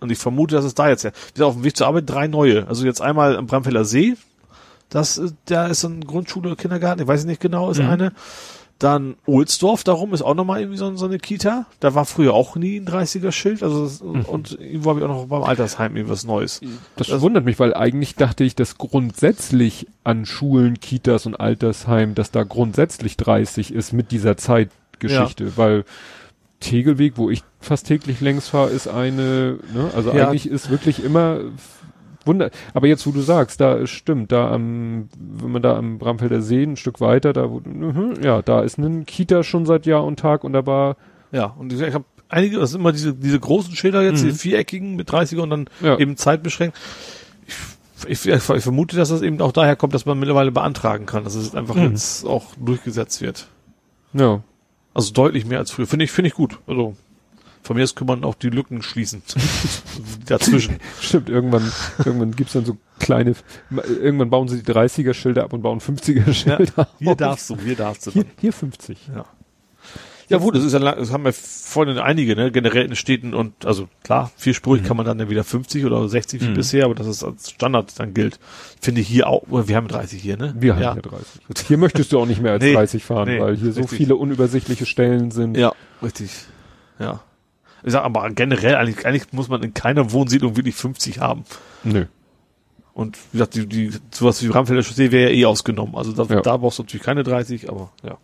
Und 0.00 0.12
ich 0.12 0.18
vermute, 0.18 0.54
dass 0.54 0.64
es 0.64 0.74
da 0.74 0.88
jetzt 0.88 1.02
ja. 1.02 1.10
Wieder 1.34 1.46
auf 1.48 1.54
dem 1.54 1.64
Weg 1.64 1.76
zur 1.76 1.88
Arbeit 1.88 2.08
drei 2.08 2.28
neue. 2.28 2.66
Also 2.68 2.86
jetzt 2.86 3.00
einmal 3.02 3.36
am 3.36 3.46
Bramfelder 3.46 3.84
See. 3.84 4.14
Das, 4.90 5.18
ist- 5.18 5.34
da 5.46 5.66
ist 5.66 5.80
so 5.80 5.88
eine 5.88 6.00
Grundschule, 6.00 6.54
Kindergarten, 6.56 7.02
ich 7.02 7.08
weiß 7.08 7.24
nicht 7.24 7.40
genau, 7.40 7.70
ist 7.70 7.80
eine. 7.90 8.12
Dann 8.80 9.14
Ohlsdorf, 9.24 9.84
darum 9.84 10.12
ist 10.14 10.22
auch 10.22 10.34
nochmal 10.34 10.60
irgendwie 10.60 10.78
so, 10.78 10.94
so 10.96 11.06
eine 11.06 11.18
Kita. 11.18 11.64
Da 11.80 11.94
war 11.94 12.04
früher 12.04 12.34
auch 12.34 12.56
nie 12.56 12.76
ein 12.78 12.86
30er-Schild. 12.86 13.62
Also, 13.62 13.84
das, 13.84 14.00
und 14.02 14.58
irgendwo 14.60 14.90
habe 14.90 14.98
ich 15.00 15.04
auch 15.06 15.08
noch 15.08 15.26
beim 15.26 15.44
Altersheim 15.44 15.96
irgendwas 15.96 16.24
Neues. 16.24 16.60
das, 16.96 17.06
Das- 17.06 17.20
wundert 17.20 17.44
mich, 17.44 17.58
weil 17.60 17.72
eigentlich 17.72 18.16
dachte 18.16 18.42
ich, 18.42 18.56
dass 18.56 18.76
grundsätzlich 18.76 19.86
an 20.02 20.26
Schulen, 20.26 20.80
Kitas 20.80 21.24
und 21.26 21.36
Altersheimen, 21.36 22.14
dass 22.16 22.32
da 22.32 22.42
grundsätzlich 22.42 23.16
30 23.16 23.72
ist 23.72 23.92
mit 23.92 24.10
dieser 24.10 24.36
Zeitgeschichte, 24.36 25.56
weil 25.56 25.84
Tegelweg, 26.60 27.14
wo 27.16 27.30
ich 27.30 27.42
fast 27.60 27.86
täglich 27.86 28.20
längs 28.20 28.48
fahre, 28.48 28.70
ist 28.70 28.88
eine, 28.88 29.58
ne, 29.72 29.90
also 29.94 30.12
Ja. 30.12 30.28
eigentlich 30.28 30.48
ist 30.48 30.70
wirklich 30.70 31.02
immer 31.04 31.40
Wunder, 32.26 32.50
aber 32.72 32.86
jetzt, 32.86 33.06
wo 33.06 33.10
du 33.10 33.20
sagst, 33.20 33.60
da 33.60 33.86
stimmt, 33.86 34.32
da 34.32 34.50
am, 34.50 35.08
wenn 35.18 35.52
man 35.52 35.62
da 35.62 35.76
am 35.76 35.98
Bramfelder 35.98 36.40
See 36.42 36.62
ein 36.62 36.76
Stück 36.76 37.00
weiter, 37.00 37.32
da, 37.32 37.50
wo, 37.50 37.60
mhm, 37.64 38.14
ja, 38.22 38.42
da 38.42 38.60
ist 38.62 38.78
ein 38.78 39.06
Kita 39.06 39.42
schon 39.42 39.66
seit 39.66 39.86
Jahr 39.86 40.04
und 40.04 40.18
Tag 40.18 40.44
und 40.44 40.52
da 40.52 40.66
war, 40.66 40.96
Ja, 41.32 41.46
und 41.46 41.72
ich, 41.72 41.80
ich 41.80 41.94
habe 41.94 42.04
einige, 42.28 42.58
das 42.58 42.70
sind 42.70 42.80
immer 42.80 42.92
diese, 42.92 43.12
diese 43.14 43.38
großen 43.40 43.74
Schilder 43.76 44.02
jetzt, 44.02 44.22
Mhm. 44.22 44.28
die 44.28 44.32
viereckigen 44.34 44.96
mit 44.96 45.10
30er 45.10 45.40
und 45.42 45.50
dann 45.50 45.66
Ja. 45.82 45.98
eben 45.98 46.16
zeitbeschränkt. 46.16 46.76
Ich, 48.08 48.26
ich, 48.26 48.34
ich 48.34 48.62
vermute, 48.62 48.96
dass 48.96 49.08
das 49.08 49.22
eben 49.22 49.40
auch 49.40 49.52
daher 49.52 49.76
kommt, 49.76 49.94
dass 49.94 50.04
man 50.06 50.18
mittlerweile 50.18 50.52
beantragen 50.52 51.06
kann, 51.06 51.24
dass 51.24 51.34
es 51.34 51.54
einfach 51.54 51.74
Mhm. 51.76 51.90
jetzt 51.92 52.26
auch 52.26 52.46
durchgesetzt 52.58 53.20
wird. 53.22 53.48
ja, 54.12 54.42
Also 54.94 55.12
deutlich 55.12 55.44
mehr 55.46 55.58
als 55.58 55.70
früher. 55.70 55.86
Finde 55.86 56.04
ich, 56.04 56.10
finde 56.12 56.28
ich 56.28 56.34
gut. 56.34 56.58
Also 56.66 56.94
von 57.64 57.76
mir 57.76 57.82
aus 57.82 57.94
kann 57.96 58.06
man 58.06 58.22
auch 58.24 58.34
die 58.36 58.50
Lücken 58.50 58.82
schließen. 58.82 59.22
Dazwischen. 60.26 60.78
Stimmt, 61.00 61.28
irgendwann, 61.28 61.70
irgendwann 62.04 62.32
gibt's 62.36 62.52
dann 62.52 62.64
so 62.64 62.76
kleine, 63.00 63.34
irgendwann 64.00 64.30
bauen 64.30 64.48
sie 64.48 64.62
die 64.62 64.70
30er-Schilder 64.72 65.42
ab 65.44 65.52
und 65.52 65.62
bauen 65.62 65.80
50er-Schilder. 65.80 66.88
Hier 66.98 67.14
darfst 67.16 67.50
du, 67.50 67.56
hier 67.58 67.74
darfst 67.76 68.06
du. 68.06 68.10
Hier, 68.12 68.24
Dann. 68.24 68.32
hier 68.40 68.52
50. 68.52 68.98
Ja. 69.14 69.24
Ja 70.30 70.38
gut, 70.38 70.54
das 70.56 70.64
ist 70.64 70.72
ja, 70.72 70.78
lang- 70.78 70.96
das 70.96 71.12
haben 71.12 71.24
wir 71.24 71.34
vorhin 71.34 71.98
einige, 71.98 72.34
ne, 72.34 72.50
generell 72.50 72.86
in 72.86 72.96
Städten 72.96 73.34
und, 73.34 73.66
also 73.66 73.88
klar, 74.02 74.30
vierspurig 74.38 74.82
kann 74.82 74.96
man 74.96 75.04
dann 75.04 75.18
ja 75.18 75.28
wieder 75.28 75.44
50 75.44 75.84
oder 75.84 76.08
60 76.08 76.40
wie 76.40 76.48
Mhm. 76.48 76.54
bisher, 76.54 76.86
aber 76.86 76.94
das 76.94 77.06
ist 77.06 77.22
als 77.22 77.50
Standard 77.50 77.92
dann 78.00 78.14
gilt. 78.14 78.38
Finde 78.80 79.02
ich 79.02 79.08
hier 79.08 79.26
auch, 79.26 79.42
wir 79.48 79.76
haben 79.76 79.86
30 79.86 80.22
hier, 80.22 80.38
ne? 80.38 80.54
Wir 80.58 80.74
haben 80.76 80.82
ja. 80.82 80.92
hier 80.94 81.02
30. 81.02 81.66
Hier 81.68 81.76
möchtest 81.76 82.10
du 82.12 82.18
auch 82.20 82.24
nicht 82.26 82.40
mehr 82.40 82.52
als 82.52 82.62
Nee, 82.64 82.72
30 82.72 83.04
fahren, 83.04 83.28
nee, 83.28 83.38
weil 83.38 83.54
hier 83.58 83.72
so 83.72 83.82
richtig. 83.82 83.98
viele 83.98 84.16
unübersichtliche 84.16 84.86
Stellen 84.86 85.30
sind. 85.30 85.58
Ja, 85.58 85.72
richtig. 86.02 86.30
Ja. 86.98 87.20
Ich 87.84 87.92
sag 87.92 88.02
aber 88.04 88.28
generell, 88.30 88.76
eigentlich, 88.76 89.06
eigentlich 89.06 89.32
muss 89.32 89.48
man 89.48 89.62
in 89.62 89.74
keiner 89.74 90.10
Wohnsiedlung 90.12 90.56
wirklich 90.56 90.74
50 90.74 91.20
haben. 91.20 91.44
Nö. 91.84 92.06
Und 92.94 93.18
wie 93.32 93.38
gesagt, 93.38 93.54
die, 93.56 93.66
die, 93.66 93.90
sowas 94.10 94.42
wie 94.42 94.48
Ramfelder 94.48 94.82
Chaussee 94.82 95.10
wäre 95.10 95.30
ja 95.30 95.36
eh 95.36 95.44
ausgenommen. 95.46 95.94
Also 95.96 96.12
da, 96.12 96.32
Ja. 96.34 96.40
da 96.40 96.56
brauchst 96.56 96.78
du 96.78 96.82
natürlich 96.84 97.04
keine 97.04 97.22
30, 97.24 97.68
aber 97.68 97.90
ja. 98.02 98.16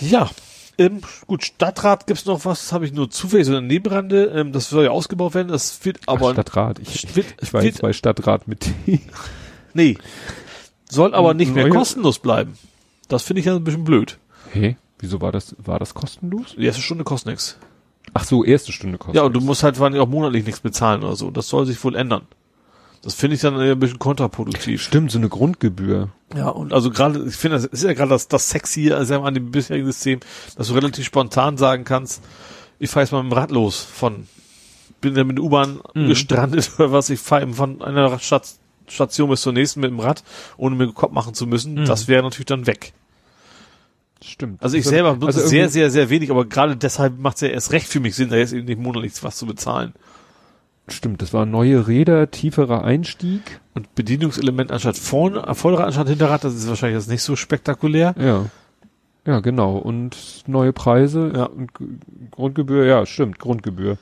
Ja. 0.00 0.30
Ähm, 0.78 1.00
gut, 1.26 1.44
Stadtrat 1.44 2.06
gibt's 2.06 2.26
noch 2.26 2.44
was, 2.44 2.70
habe 2.72 2.84
ich 2.84 2.92
nur 2.92 3.08
zufällig 3.10 3.46
so 3.46 3.52
eine 3.56 3.66
Nebenrande, 3.66 4.26
ähm, 4.34 4.52
das 4.52 4.68
soll 4.68 4.84
ja 4.84 4.90
ausgebaut 4.90 5.32
werden, 5.34 5.48
das 5.48 5.82
wird 5.86 6.00
aber 6.06 6.28
Ach, 6.28 6.32
Stadtrat. 6.32 6.78
Ich, 6.80 7.16
wird, 7.16 7.26
ich 7.40 7.54
war 7.54 7.62
wird, 7.62 7.74
jetzt 7.74 7.82
bei 7.82 7.94
Stadtrat 7.94 8.46
mit 8.46 8.60
T. 8.84 9.00
nee, 9.72 9.96
soll 10.90 11.14
aber 11.14 11.32
nicht 11.32 11.54
mehr 11.54 11.70
kostenlos 11.70 12.18
bleiben. 12.18 12.58
Das 13.08 13.22
finde 13.22 13.40
ich 13.40 13.46
ja 13.46 13.54
ein 13.56 13.64
bisschen 13.64 13.84
blöd. 13.84 14.18
Hä? 14.52 14.76
Wieso 14.98 15.20
war 15.22 15.32
das, 15.32 15.56
war 15.58 15.78
das 15.78 15.94
kostenlos? 15.94 16.54
Die 16.58 16.64
erste 16.66 16.82
Stunde 16.82 17.04
kostet 17.04 17.30
nichts. 17.30 17.56
Ach 18.14 18.24
so, 18.24 18.44
erste 18.44 18.72
Stunde 18.72 18.98
kostet. 18.98 19.16
Ja, 19.16 19.22
und 19.22 19.32
du 19.34 19.40
musst 19.40 19.62
halt 19.62 19.80
allem 19.80 20.00
auch 20.00 20.08
monatlich 20.08 20.44
nichts 20.44 20.60
bezahlen 20.60 21.02
oder 21.04 21.16
so. 21.16 21.30
Das 21.30 21.48
soll 21.48 21.66
sich 21.66 21.82
wohl 21.84 21.94
ändern. 21.96 22.22
Das 23.02 23.14
finde 23.14 23.36
ich 23.36 23.42
dann 23.42 23.54
eher 23.60 23.72
ein 23.72 23.78
bisschen 23.78 23.98
kontraproduktiv. 23.98 24.82
Stimmt, 24.82 25.12
so 25.12 25.18
eine 25.18 25.28
Grundgebühr. 25.28 26.08
Ja, 26.34 26.48
und 26.48 26.72
also 26.72 26.90
gerade, 26.90 27.24
ich 27.28 27.36
finde, 27.36 27.56
das 27.56 27.64
ist 27.66 27.84
ja 27.84 27.92
gerade 27.92 28.10
das, 28.10 28.26
das 28.26 28.48
Sexy 28.50 28.90
also 28.92 29.22
an 29.22 29.34
dem 29.34 29.50
bisherigen 29.50 29.86
System, 29.86 30.20
dass 30.56 30.68
du 30.68 30.74
relativ 30.74 31.04
spontan 31.04 31.56
sagen 31.56 31.84
kannst, 31.84 32.22
ich 32.78 32.90
fahre 32.90 33.04
jetzt 33.04 33.12
mal 33.12 33.22
mit 33.22 33.32
dem 33.32 33.38
Rad 33.38 33.50
los 33.50 33.80
von 33.82 34.26
bin 35.00 35.14
dann 35.14 35.26
mit 35.26 35.38
der 35.38 35.44
U-Bahn 35.44 35.80
Mhm. 35.94 36.08
gestrandet 36.08 36.70
oder 36.78 36.90
was. 36.90 37.10
Ich 37.10 37.20
fahre 37.20 37.46
von 37.52 37.82
einer 37.82 38.18
Stat 38.18 38.48
Station 38.88 39.28
bis 39.30 39.42
zur 39.42 39.52
nächsten 39.52 39.80
mit 39.80 39.90
dem 39.90 40.00
Rad, 40.00 40.22
ohne 40.56 40.74
mir 40.76 40.92
Kopf 40.92 41.12
machen 41.12 41.34
zu 41.34 41.46
müssen. 41.46 41.74
Mhm. 41.74 41.84
Das 41.86 42.08
wäre 42.08 42.22
natürlich 42.22 42.46
dann 42.46 42.66
weg. 42.66 42.92
Stimmt. 44.26 44.62
Also 44.62 44.76
ich 44.76 44.84
selber 44.84 45.14
benutze 45.14 45.38
also 45.38 45.48
sehr, 45.48 45.68
sehr, 45.68 45.90
sehr 45.90 46.10
wenig, 46.10 46.30
aber 46.30 46.44
gerade 46.44 46.76
deshalb 46.76 47.18
macht 47.18 47.36
es 47.36 47.42
ja 47.42 47.48
erst 47.48 47.72
recht 47.72 47.86
für 47.86 48.00
mich 48.00 48.14
Sinn, 48.16 48.28
da 48.28 48.36
jetzt 48.36 48.52
eben 48.52 48.66
nicht 48.66 48.80
monatlich 48.80 49.12
was 49.22 49.36
zu 49.36 49.46
bezahlen. 49.46 49.92
Stimmt, 50.88 51.20
das 51.22 51.32
waren 51.32 51.50
neue 51.50 51.88
Räder, 51.88 52.30
tieferer 52.30 52.84
Einstieg. 52.84 53.60
Und 53.74 53.94
Bedienungselement 53.94 54.70
anstatt 54.70 54.96
vorne, 54.96 55.40
äh, 55.46 55.54
Vorderrad 55.54 55.86
anstatt 55.86 56.08
Hinterrad, 56.08 56.44
das 56.44 56.54
ist 56.54 56.68
wahrscheinlich 56.68 56.98
jetzt 56.98 57.10
nicht 57.10 57.22
so 57.22 57.34
spektakulär. 57.36 58.14
Ja. 58.18 58.46
Ja, 59.26 59.40
genau. 59.40 59.76
Und 59.78 60.44
neue 60.46 60.72
Preise 60.72 61.32
Ja. 61.34 61.44
und 61.46 61.70
Grundgebühr, 62.30 62.84
ja, 62.86 63.04
stimmt, 63.06 63.40
Grundgebühr. 63.40 63.98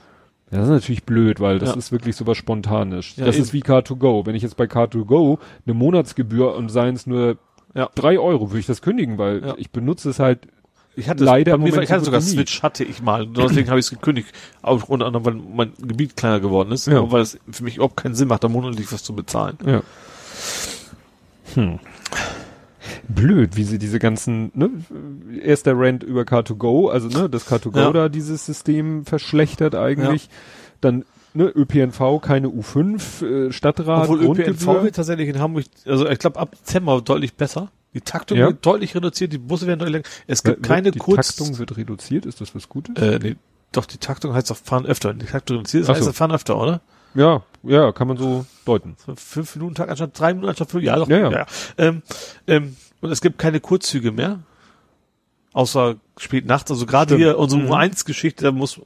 Ja, 0.51 0.59
das 0.59 0.65
ist 0.69 0.73
natürlich 0.75 1.05
blöd, 1.05 1.41
weil 1.41 1.59
das 1.59 1.71
Ja. 1.71 1.77
ist 1.77 1.91
wirklich 1.91 2.15
sowas 2.17 2.37
Spontanes. 2.37 3.17
Ja, 3.17 3.25
das 3.25 3.37
eben. 3.37 3.45
ist 3.45 3.53
wie 3.55 3.63
Car2Go. 3.63 4.27
Wenn 4.27 4.35
ich 4.35 4.43
jetzt 4.43 4.59
bei 4.59 4.65
Car2Go 4.67 5.39
eine 5.67 5.75
Monatsgebühr 5.75 6.55
und 6.55 6.69
seien 6.69 6.95
es 6.95 7.07
nur 7.07 7.39
Ja. 7.75 7.91
drei 7.95 8.19
Euro, 8.19 8.51
würde 8.51 8.61
ich 8.61 8.67
das 8.67 8.83
kündigen, 8.83 9.19
weil 9.19 9.45
Ja. 9.45 9.55
ich 9.57 9.71
benutze 9.71 10.11
es 10.11 10.19
halt 10.19 10.47
Ich 10.97 11.09
hatte 11.09 11.25
Leider 11.25 11.59
mir, 11.59 11.69
ich 11.83 11.91
hatte 11.91 12.01
so 12.01 12.05
sogar 12.07 12.21
nie. 12.21 12.27
Switch 12.27 12.63
hatte 12.63 12.85
ich 12.85 13.03
mal. 13.03 13.27
Deswegen 13.27 13.69
habe 13.69 13.81
ich 13.81 13.87
es 13.87 13.91
gekündigt. 13.91 14.29
Auch 14.63 14.89
unter 14.89 15.07
anderem, 15.07 15.25
weil 15.27 15.35
mein 15.35 15.73
Gebiet 15.81 16.17
kleiner 16.17 16.39
geworden 16.39 16.71
ist. 16.71 16.87
Ja. 16.87 17.11
Weil 17.11 17.23
es 17.23 17.37
für 17.51 17.65
mich 17.65 17.75
überhaupt 17.77 17.97
keinen 17.97 18.15
Sinn 18.15 18.29
macht, 18.29 18.45
da 18.45 18.49
monatlich 18.49 18.93
was 18.93 19.03
zu 19.03 19.13
bezahlen. 19.13 19.59
Ja. 19.67 19.83
Hm. 21.55 21.81
Blöd, 23.09 23.57
wie 23.57 23.65
sie 23.65 23.79
diese 23.79 23.99
ganzen, 23.99 24.51
ne, 24.55 24.71
erst 25.43 25.67
der 25.67 25.77
Rant 25.77 26.03
über 26.05 26.23
Car2Go, 26.23 26.91
also 26.91 27.09
ne, 27.09 27.29
das 27.29 27.51
Car2Go 27.51 27.79
Ja. 27.79 27.93
da 27.93 28.09
dieses 28.09 28.47
System 28.47 29.05
verschlechtert 29.05 29.75
eigentlich. 29.75 30.29
Dann 30.81 31.05
ne, 31.35 31.45
ÖPNV, 31.55 32.21
keine 32.23 32.49
U5, 32.49 33.25
äh, 33.49 33.53
Stadtrat, 33.53 34.09
Obwohl 34.09 34.25
ÖPNV 34.25 34.83
wird 34.83 34.97
tatsächlich 34.97 35.29
in 35.29 35.39
Hamburg, 35.39 35.65
also 35.87 36.09
ich 36.09 36.19
glaube 36.19 36.39
ab 36.41 36.57
Dezember 36.59 37.01
deutlich 37.01 37.35
besser. 37.35 37.71
Die 37.93 38.01
Taktung 38.01 38.39
Ja. 38.39 38.47
wird 38.47 38.67
deutlich 38.67 38.95
reduziert, 38.97 39.33
die 39.33 39.39
Busse 39.39 39.67
werden 39.67 39.79
deutlich 39.79 39.93
länger. 39.93 40.09
Es 40.27 40.43
gibt 40.43 40.63
keine 40.65 40.91
die 40.91 40.99
Kurz... 40.99 41.37
Taktung 41.37 41.59
wird 41.59 41.77
reduziert, 41.77 42.27
ist 42.27 42.41
das 42.41 42.55
was 42.55 42.69
Gutes? 42.69 42.97
äh, 43.01 43.19
nee, 43.23 43.37
doch, 43.71 43.87
die 43.87 43.99
Taktung 43.99 44.35
heißt 44.35 44.51
doch 44.51 44.57
fahren 44.57 44.87
öfter. 44.87 45.15
Die 45.15 45.27
Taktung 45.27 45.59
reduziert, 45.59 45.89
heißt 45.89 46.03
so. 46.03 46.13
fahren 46.13 46.33
öfter, 46.33 46.57
oder? 46.61 46.81
Ja, 47.15 47.43
ja, 47.63 47.93
kann 47.93 48.09
man 48.09 48.17
so 48.17 48.45
deuten. 48.67 48.97
Fünf 49.17 49.55
Minuten 49.55 49.77
Tag 49.77 49.89
anstatt 49.89 50.19
drei 50.19 50.35
Minuten 50.35 50.49
anstatt 50.49 50.71
fünf. 50.71 50.83
Ja, 50.83 50.97
doch. 50.97 51.09
Ja, 51.09 51.31
ja. 51.31 51.47
Ähm, 51.79 52.03
ähm, 52.49 52.77
und 53.01 53.13
es 53.13 53.21
gibt 53.21 53.39
keine 53.39 53.61
Kurzzüge 53.61 54.11
mehr. 54.11 54.41
Außer 55.55 55.95
spät 56.19 56.47
nachts. 56.47 56.71
Also 56.71 56.85
gerade 56.85 57.17
hier 57.17 57.39
unsere 57.39 57.63
Mhm. 57.63 57.71
U1-Geschichte, 57.73 58.45
da 58.45 58.53
muss 58.53 58.81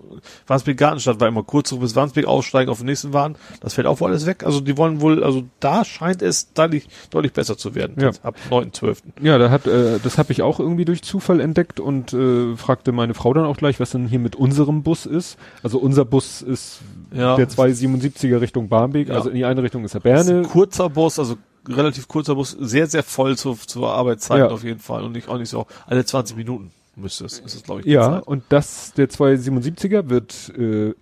Wandsbek 0.46 0.76
Gartenstadt 0.76 1.18
war 1.18 1.26
immer 1.28 1.42
kurz 1.42 1.74
bis 1.74 1.96
Wandsbek 1.96 2.26
aussteigen, 2.26 2.70
auf 2.70 2.78
den 2.78 2.86
nächsten 2.86 3.12
Wagen. 3.14 3.36
Das 3.60 3.74
fällt 3.74 3.86
auch 3.86 4.00
wohl 4.00 4.10
alles 4.10 4.26
weg. 4.26 4.44
Also 4.44 4.60
die 4.60 4.76
wollen 4.76 5.00
wohl, 5.00 5.24
also 5.24 5.44
da 5.60 5.84
scheint 5.84 6.20
es 6.22 6.52
deutlich, 6.52 6.86
deutlich 7.10 7.32
besser 7.32 7.56
zu 7.58 7.74
werden. 7.74 7.96
Ja. 8.00 8.10
Ab 8.22 8.36
9.12. 8.50 8.98
Ja, 9.22 9.38
da 9.38 9.50
hat, 9.50 9.66
äh, 9.66 9.98
das 10.02 10.18
habe 10.18 10.30
ich 10.32 10.42
auch 10.42 10.60
irgendwie 10.60 10.84
durch 10.84 11.02
Zufall 11.02 11.40
entdeckt 11.40 11.80
und 11.80 12.12
äh, 12.12 12.54
fragte 12.56 12.92
meine 12.92 13.14
Frau 13.14 13.32
dann 13.34 13.44
auch 13.46 13.56
gleich, 13.56 13.80
was 13.80 13.90
denn 13.90 14.06
hier 14.06 14.18
mit 14.20 14.36
unserem 14.36 14.82
Bus 14.82 15.06
ist. 15.06 15.38
Also 15.62 15.78
unser 15.78 16.04
Bus 16.04 16.42
ist 16.42 16.80
Ja. 17.14 17.36
der 17.36 17.48
277er 17.48 18.40
Richtung 18.42 18.68
Barmbek, 18.68 19.08
Ja. 19.08 19.14
also 19.14 19.30
in 19.30 19.36
die 19.36 19.44
eine 19.46 19.62
Richtung 19.62 19.84
ist 19.84 19.94
der 19.94 20.00
Das 20.02 20.20
ist 20.20 20.26
Berne. 20.26 20.42
ein 20.42 20.48
kurzer 20.50 20.90
Bus, 20.90 21.18
also 21.18 21.36
relativ 21.68 22.08
kurzer 22.08 22.34
Bus, 22.34 22.50
sehr, 22.58 22.86
sehr 22.86 23.02
voll 23.02 23.36
zu, 23.36 23.54
zur 23.54 23.92
Arbeitszeit 23.92 24.38
Ja. 24.40 24.48
auf 24.48 24.64
jeden 24.64 24.80
Fall. 24.80 25.02
Und 25.04 25.12
nicht, 25.12 25.28
auch 25.28 25.38
nicht 25.38 25.48
so, 25.50 25.66
alle 25.86 26.04
20 26.04 26.36
Minuten 26.36 26.70
müsste 26.96 27.24
es, 27.26 27.38
ist 27.38 27.54
es, 27.54 27.62
glaube 27.62 27.80
ich, 27.82 27.86
Ja, 27.86 28.14
Zeit. 28.18 28.26
und 28.26 28.42
das, 28.48 28.92
der 28.94 29.08
277er 29.08 30.08
wird 30.08 30.52
äh, 30.58 30.94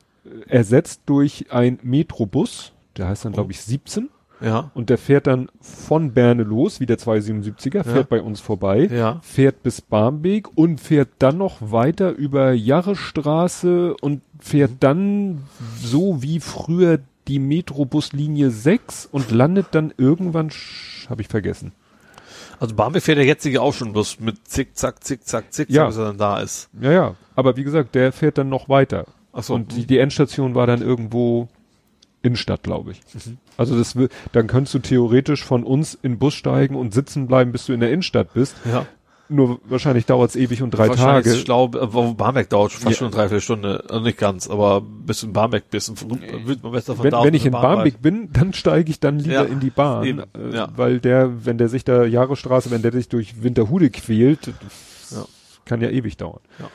ersetzt 0.48 1.02
durch 1.06 1.46
ein 1.50 1.78
Metrobus, 1.82 2.72
der 2.96 3.08
heißt 3.08 3.24
dann, 3.24 3.32
glaube 3.32 3.52
ich, 3.52 3.60
17. 3.62 4.10
Ja. 4.42 4.70
Und 4.74 4.90
der 4.90 4.98
fährt 4.98 5.26
dann 5.26 5.48
von 5.62 6.12
Berne 6.12 6.42
los, 6.42 6.78
wie 6.78 6.84
der 6.84 6.98
277er, 6.98 7.84
fährt 7.84 7.96
Ja. 7.96 8.02
bei 8.02 8.20
uns 8.20 8.40
vorbei, 8.40 8.86
Ja. 8.92 9.18
fährt 9.22 9.62
bis 9.62 9.80
Barmbek 9.80 10.48
und 10.58 10.78
fährt 10.78 11.08
dann 11.20 11.38
noch 11.38 11.56
weiter 11.60 12.10
über 12.10 12.52
Jarrestraße 12.52 13.94
und 14.00 14.20
fährt 14.40 14.72
dann 14.80 15.44
so 15.80 16.22
wie 16.22 16.40
früher 16.40 16.98
die 17.28 17.38
Metrobuslinie 17.38 18.50
6 18.50 19.06
und 19.10 19.30
landet 19.30 19.68
dann 19.72 19.92
irgendwann, 19.96 20.50
habe 21.08 21.22
ich 21.22 21.28
vergessen. 21.28 21.72
Also 22.58 22.74
Barmbek 22.74 23.02
fährt 23.02 23.18
der 23.18 23.24
jetzige 23.26 23.60
auch 23.60 23.74
schon 23.74 23.92
bloß 23.92 24.20
mit 24.20 24.48
zickzack, 24.48 25.04
zickzack, 25.04 25.52
zickzack, 25.52 25.74
Ja. 25.74 25.86
bis 25.86 25.96
er 25.96 26.06
dann 26.06 26.18
da 26.18 26.40
ist. 26.40 26.68
Ja, 26.80 26.92
ja. 26.92 27.14
Aber 27.34 27.56
wie 27.56 27.64
gesagt, 27.64 27.94
der 27.94 28.12
fährt 28.12 28.38
dann 28.38 28.48
noch 28.48 28.68
weiter. 28.68 29.06
Ach 29.32 29.42
so. 29.42 29.54
Und 29.54 29.76
die, 29.76 29.86
die 29.86 29.98
Endstation 29.98 30.54
war 30.54 30.66
dann 30.66 30.80
irgendwo 30.80 31.48
Innenstadt, 32.22 32.62
glaube 32.62 32.92
ich. 32.92 33.00
Mhm. 33.26 33.36
Also 33.58 33.76
das 33.76 33.94
dann 34.32 34.46
könntest 34.46 34.74
du 34.74 34.78
theoretisch 34.78 35.44
von 35.44 35.64
uns 35.64 35.94
in 35.94 36.12
den 36.12 36.18
Bus 36.18 36.34
steigen 36.34 36.74
und 36.76 36.94
sitzen 36.94 37.26
bleiben, 37.26 37.52
bis 37.52 37.66
du 37.66 37.72
in 37.74 37.80
der 37.80 37.90
Innenstadt 37.90 38.32
bist. 38.32 38.56
ja. 38.64 38.86
Nur 39.28 39.60
wahrscheinlich 39.64 40.06
dauert's 40.06 40.36
ewig 40.36 40.62
und 40.62 40.70
drei 40.70 40.88
Wahrscheinlich 40.88 41.24
Tage. 41.24 41.36
ist 41.36 41.42
schlau, 41.46 41.64
aber 41.64 42.14
Barmbek 42.14 42.48
dauert 42.48 42.70
schon 42.72 42.82
fast 42.82 42.92
Ja. 42.92 42.98
schon 42.98 43.06
eine 43.08 43.16
Dreiviertelstunde. 43.16 43.84
Also 43.88 44.00
nicht 44.04 44.18
ganz, 44.18 44.48
aber 44.48 44.80
bis 44.80 45.22
in 45.24 45.32
Barmbek 45.32 45.68
bist, 45.70 45.98
von- 45.98 46.20
wird 46.44 46.62
man 46.62 46.70
besser 46.72 46.94
von 46.94 47.04
Wenn, 47.04 47.10
da 47.10 47.24
wenn 47.24 47.34
ich 47.34 47.44
in 47.44 47.52
Barmbek 47.52 48.00
bin, 48.00 48.30
dann 48.32 48.52
steige 48.52 48.88
ich 48.90 49.00
dann 49.00 49.18
lieber 49.18 49.34
Ja, 49.34 49.42
in 49.42 49.58
die 49.58 49.70
Bahn, 49.70 50.04
eben, 50.04 50.20
äh, 50.20 50.54
ja. 50.54 50.68
weil 50.76 51.00
der, 51.00 51.44
wenn 51.44 51.58
der 51.58 51.68
sich 51.68 51.84
da 51.84 52.04
Jahresstraße, 52.04 52.70
wenn 52.70 52.82
der 52.82 52.92
sich 52.92 53.08
durch 53.08 53.42
Winterhude 53.42 53.90
quält, 53.90 54.46
Ja. 55.10 55.24
kann 55.64 55.80
ja 55.80 55.88
ewig 55.90 56.16
dauern. 56.16 56.40
Ja. 56.60 56.68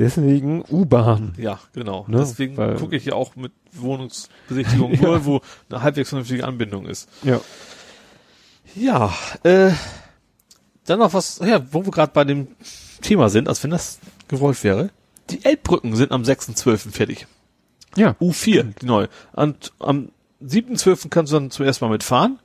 Deswegen 0.00 0.64
U-Bahn. 0.68 1.34
Ja, 1.38 1.60
genau. 1.72 2.04
Ne, 2.08 2.16
Deswegen 2.18 2.56
gucke 2.56 2.96
ich 2.96 3.04
ja 3.04 3.12
auch 3.12 3.36
mit 3.36 3.52
Wohnungsbesichtigung 3.72 4.92
Ja. 4.94 5.02
nur, 5.02 5.24
wo 5.26 5.40
eine 5.70 5.82
halbwegs 5.82 6.08
vernünftige 6.08 6.44
Anbindung 6.44 6.86
ist. 6.86 7.08
Ja. 7.22 7.40
Ja, 8.74 9.12
äh, 9.44 9.70
dann 10.86 10.98
noch 10.98 11.14
was, 11.14 11.38
ja, 11.44 11.60
wo 11.72 11.84
wir 11.84 11.90
gerade 11.92 12.12
bei 12.12 12.24
dem 12.24 12.48
Thema 13.00 13.28
sind, 13.28 13.48
als 13.48 13.62
wenn 13.62 13.70
das 13.70 13.98
gewollt 14.28 14.62
wäre. 14.64 14.90
Die 15.30 15.44
Elbbrücken 15.44 15.96
sind 15.96 16.12
am 16.12 16.22
6.12. 16.22 16.90
fertig. 16.90 17.26
Ja. 17.96 18.16
U4, 18.20 18.74
die 18.80 18.86
neue. 18.86 19.08
Und 19.32 19.72
am 19.78 20.10
7.12. 20.44 21.08
kannst 21.08 21.32
du 21.32 21.36
dann 21.38 21.50
zuerst 21.50 21.80
mal 21.80 21.88
mitfahren. 21.90 22.38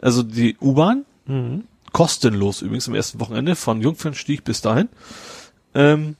Also 0.00 0.22
die 0.22 0.56
U-Bahn. 0.60 1.04
Mhm. 1.26 1.64
Kostenlos 1.92 2.62
übrigens 2.62 2.86
am 2.88 2.94
ersten 2.94 3.18
Wochenende 3.20 3.56
von 3.56 3.80
Jungfernstieg 3.80 4.44
bis 4.44 4.60
dahin. 4.60 4.88
Ähm, 5.74 6.16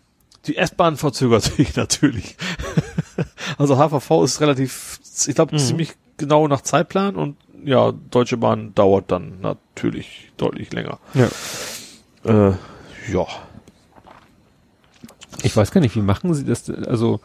die 0.46 0.56
S-Bahn 0.56 0.96
verzögert 0.96 1.42
sich 1.56 1.76
natürlich. 1.76 2.36
also 3.58 3.76
HVV 3.76 4.24
ist 4.24 4.40
relativ, 4.40 5.00
ich 5.26 5.34
glaube, 5.34 5.54
Mhm. 5.54 5.60
ziemlich 5.60 5.92
genau 6.16 6.48
nach 6.48 6.62
Zeitplan 6.62 7.16
und 7.16 7.36
ja, 7.64 7.92
Deutsche 8.10 8.36
Bahn 8.36 8.74
dauert 8.74 9.10
dann 9.10 9.40
natürlich 9.40 10.32
deutlich 10.36 10.72
länger. 10.72 10.98
Ja. 11.14 11.28
Äh, 12.24 12.52
ja. 13.12 13.26
Ich 15.42 15.56
weiß 15.56 15.70
gar 15.70 15.80
nicht, 15.80 15.96
wie 15.96 16.00
machen 16.02 16.34
sie 16.34 16.44
das? 16.44 16.68
Also 16.70 17.20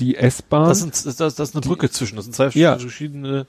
die 0.00 0.16
S-Bahn. 0.16 0.68
Das, 0.68 0.80
sind, 0.80 0.92
das, 1.06 1.16
das 1.16 1.38
ist 1.38 1.54
eine 1.54 1.62
Brücke 1.62 1.90
zwischen. 1.90 2.16
Das 2.16 2.24
sind 2.26 2.34
zwei 2.34 2.48
Ja. 2.48 2.78
verschiedene 2.78 3.46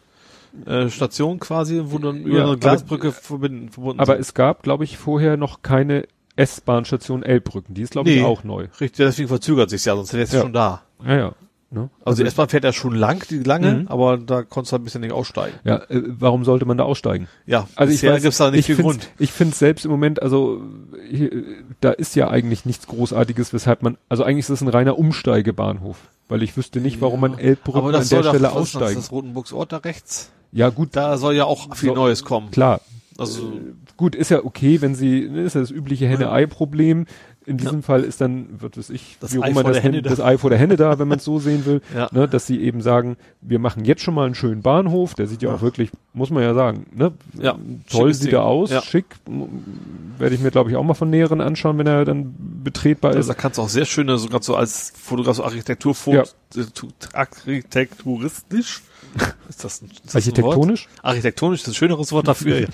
äh, 0.65 0.89
Stationen 0.89 1.39
quasi, 1.39 1.81
wo 1.85 1.97
dann 1.97 2.21
über 2.23 2.29
Ja, 2.37 2.43
eine 2.43 2.51
aber- 2.51 2.59
Glasbrücke 2.59 3.11
verbinden, 3.11 3.69
verbunden 3.69 3.99
aber 3.99 4.13
sind. 4.13 4.21
es 4.21 4.33
gab, 4.33 4.63
glaube 4.63 4.83
ich, 4.85 4.97
vorher 4.97 5.35
noch 5.37 5.61
keine 5.63 6.07
S-Bahn-Station 6.37 7.23
Elbbrücken. 7.23 7.73
Die 7.73 7.81
ist, 7.81 7.91
glaube 7.91 8.09
ich, 8.09 8.17
Nee. 8.21 8.23
auch 8.25 8.43
neu. 8.43 8.67
Richtig, 8.79 9.05
deswegen 9.05 9.27
verzögert 9.27 9.69
sich 9.69 9.83
ja, 9.85 9.95
sonst 9.95 10.13
wäre 10.13 10.23
es 10.23 10.31
Ja. 10.31 10.41
schon 10.41 10.53
da. 10.53 10.81
Ja, 11.05 11.17
ja. 11.17 11.33
Ne? 11.75 11.89
Also 12.03 12.23
die 12.23 12.27
S-Bahn 12.27 12.49
fährt 12.49 12.63
ja 12.63 12.73
schon 12.73 12.95
lang, 12.95 13.23
die 13.29 13.39
lange, 13.43 13.71
Mhm. 13.81 13.87
aber 13.89 14.17
da 14.17 14.41
konntest 14.41 14.71
du 14.71 14.73
halt 14.73 14.81
ein 14.81 14.85
bisschen 14.85 15.01
nicht 15.01 15.11
aussteigen. 15.13 15.57
Ja, 15.63 15.75
äh, 15.89 16.01
warum 16.07 16.43
sollte 16.45 16.65
man 16.65 16.77
da 16.77 16.85
aussteigen? 16.85 17.27
Ja, 17.45 17.67
Also 17.75 17.93
ich 17.93 18.01
weiß, 18.01 18.23
gibt's 18.23 18.37
da 18.37 18.49
nicht 18.49 18.61
ich 18.61 18.65
viel 18.75 18.77
Grund. 18.83 19.09
Ich 19.19 19.31
finde 19.31 19.53
selbst 19.55 19.85
im 19.85 19.91
Moment, 19.91 20.21
also 20.23 20.61
hier, 21.07 21.29
da 21.81 21.91
ist 21.91 22.15
ja 22.15 22.29
eigentlich 22.29 22.65
nichts 22.65 22.87
Großartiges, 22.87 23.53
weshalb 23.53 23.83
man, 23.83 23.97
also 24.09 24.23
eigentlich 24.23 24.45
ist 24.45 24.49
es 24.49 24.61
ein 24.61 24.69
reiner 24.69 24.97
Umsteigebahnhof, 24.97 25.97
weil 26.29 26.41
ich 26.41 26.55
wüsste 26.57 26.79
nicht, 26.79 27.01
warum 27.01 27.19
man 27.19 27.37
Elbbrücken 27.37 27.79
aber 27.79 27.87
an 27.89 27.93
das 27.93 28.09
der 28.09 28.23
Stelle 28.23 28.33
was 28.33 28.39
ist 28.39 28.43
das, 28.45 28.55
aussteigen. 28.81 28.95
das 28.95 29.11
Rotenburgsort 29.11 29.71
da 29.73 29.77
rechts? 29.77 30.31
Ja 30.51 30.69
gut, 30.69 30.89
Da 30.95 31.17
soll 31.17 31.35
ja 31.35 31.43
auch 31.45 31.75
viel 31.75 31.89
So- 31.89 31.95
Neues 31.95 32.23
kommen. 32.23 32.51
klar. 32.51 32.79
Also, 33.17 33.53
Gut, 33.97 34.13
ist 34.13 34.29
ja 34.29 34.43
okay, 34.43 34.81
wenn 34.81 34.93
sie, 34.93 35.29
ne, 35.29 35.43
ist 35.43 35.55
ja 35.55 35.61
das 35.61 35.71
übliche 35.71 36.05
Henne-Ei-Problem. 36.05 37.05
In 37.47 37.57
diesem 37.57 37.83
Fall 37.83 38.03
ist 38.03 38.21
dann, 38.21 38.47
was 38.59 38.71
weiß 38.75 38.89
ich, 38.89 39.17
Das 39.19 39.33
wie 39.35 39.41
Ei 39.41 39.49
immer 39.49 39.61
vor 39.61 39.71
das 39.73 39.83
nennt, 39.83 40.03
da. 40.05 40.09
das 40.09 40.19
Ei 40.19 40.37
vor 40.39 40.49
der 40.49 40.57
Henne 40.57 40.77
da, 40.77 40.97
wenn 40.97 41.07
man 41.07 41.19
es 41.19 41.23
so 41.25 41.37
sehen 41.39 41.65
will. 41.65 41.81
Ja. 41.95 42.09
Ne, 42.11 42.27
dass 42.27 42.47
sie 42.47 42.59
eben 42.59 42.81
sagen, 42.81 43.17
wir 43.41 43.59
machen 43.59 43.85
jetzt 43.85 44.01
schon 44.01 44.13
mal 44.15 44.25
einen 44.25 44.33
schönen 44.35 44.61
Bahnhof, 44.63 45.13
der 45.13 45.27
sieht 45.27 45.41
ja, 45.43 45.49
Ja. 45.49 45.55
auch 45.55 45.61
wirklich, 45.61 45.91
muss 46.13 46.31
man 46.31 46.41
ja 46.41 46.53
sagen, 46.55 46.87
ne? 46.95 47.11
Ja, 47.39 47.53
toll 47.89 48.07
schickes 48.13 48.17
sieht 48.19 48.27
Ding. 48.31 48.39
er 48.39 48.45
aus, 48.45 48.71
Ja. 48.71 48.81
schick. 48.81 49.05
Werde 50.17 50.33
ich 50.33 50.41
mir, 50.41 50.49
glaube 50.51 50.69
ich, 50.71 50.75
auch 50.75 50.83
mal 50.83 50.93
von 50.95 51.09
näheren 51.09 51.39
anschauen, 51.41 51.77
wenn 51.77 51.87
er 51.87 52.03
dann 52.05 52.33
betretbar 52.63 53.09
also 53.11 53.19
ist. 53.19 53.27
da 53.29 53.33
kannst 53.35 53.57
du 53.59 53.61
auch 53.61 53.69
sehr 53.69 53.85
schöne, 53.85 54.17
sogar 54.17 54.41
so 54.41 54.55
als 54.55 54.91
Fotograf, 54.95 55.35
so 55.35 55.43
Architekturfoto, 55.43 56.23
architekturistisch. 57.13 58.81
Ist 59.49 59.63
das 59.63 59.81
ein, 59.81 59.89
ist 59.89 60.03
das 60.03 60.15
ein 60.15 60.15
Wort? 60.15 60.15
Architektonisch? 60.15 60.87
Architektonisch 61.03 61.61
ist 61.61 61.67
ein 61.67 61.73
schöneres 61.75 62.11
Wort 62.11 62.27
dafür, 62.27 62.61
ja. 62.61 62.67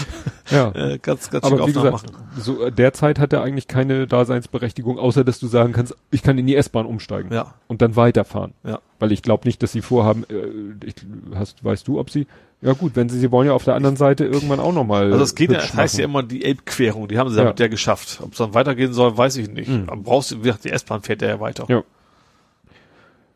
Ja. 0.50 0.70
äh, 0.74 0.98
ganz, 0.98 1.28
ganz 1.30 1.44
Aber 1.44 1.66
wie 1.66 1.72
gesagt, 1.72 1.92
machen. 1.92 2.28
so 2.38 2.64
äh, 2.64 2.70
derzeit 2.72 3.18
hat 3.18 3.32
er 3.32 3.42
eigentlich 3.42 3.66
keine 3.68 4.06
Daseinsberechtigung, 4.06 4.98
außer 4.98 5.24
dass 5.24 5.38
du 5.40 5.46
sagen 5.46 5.72
kannst, 5.72 5.94
ich 6.10 6.22
kann 6.22 6.38
in 6.38 6.46
die 6.46 6.54
S-Bahn 6.56 6.86
umsteigen 6.86 7.32
Ja, 7.32 7.54
und 7.66 7.82
dann 7.82 7.96
weiterfahren. 7.96 8.52
ja. 8.64 8.78
Weil 9.00 9.12
ich 9.12 9.22
glaube 9.22 9.46
nicht, 9.48 9.62
dass 9.62 9.72
sie 9.72 9.80
vorhaben, 9.82 10.24
äh, 10.30 10.86
ich, 10.86 10.94
hast, 11.34 11.64
weißt 11.64 11.86
du, 11.88 11.98
ob 12.00 12.10
sie, 12.10 12.26
ja 12.62 12.72
gut, 12.72 12.92
wenn 12.96 13.08
sie, 13.08 13.18
sie 13.18 13.30
wollen 13.30 13.46
ja 13.48 13.52
auf 13.54 13.64
der 13.64 13.74
anderen 13.74 13.96
Seite 13.96 14.24
irgendwann 14.24 14.60
auch 14.60 14.72
nochmal. 14.72 15.04
Also 15.06 15.18
das 15.18 15.34
geht 15.34 15.50
ja, 15.52 15.60
heißt 15.60 15.98
ja 15.98 16.04
immer 16.04 16.22
die 16.22 16.44
Elbquerung, 16.44 17.08
die 17.08 17.18
haben 17.18 17.30
sie 17.30 17.36
Ja. 17.36 17.44
damit 17.44 17.60
ja 17.60 17.68
geschafft. 17.68 18.20
Ob 18.22 18.32
es 18.32 18.38
dann 18.38 18.54
weitergehen 18.54 18.92
soll, 18.92 19.16
weiß 19.16 19.36
ich 19.36 19.48
nicht. 19.48 19.68
Mhm. 19.68 19.84
Aber 19.88 20.00
brauchst 20.02 20.30
du, 20.32 20.38
wie 20.38 20.42
gesagt, 20.42 20.64
die 20.64 20.70
S-Bahn 20.70 21.02
fährt 21.02 21.22
ja 21.22 21.38
weiter. 21.40 21.64
Ja. 21.68 21.82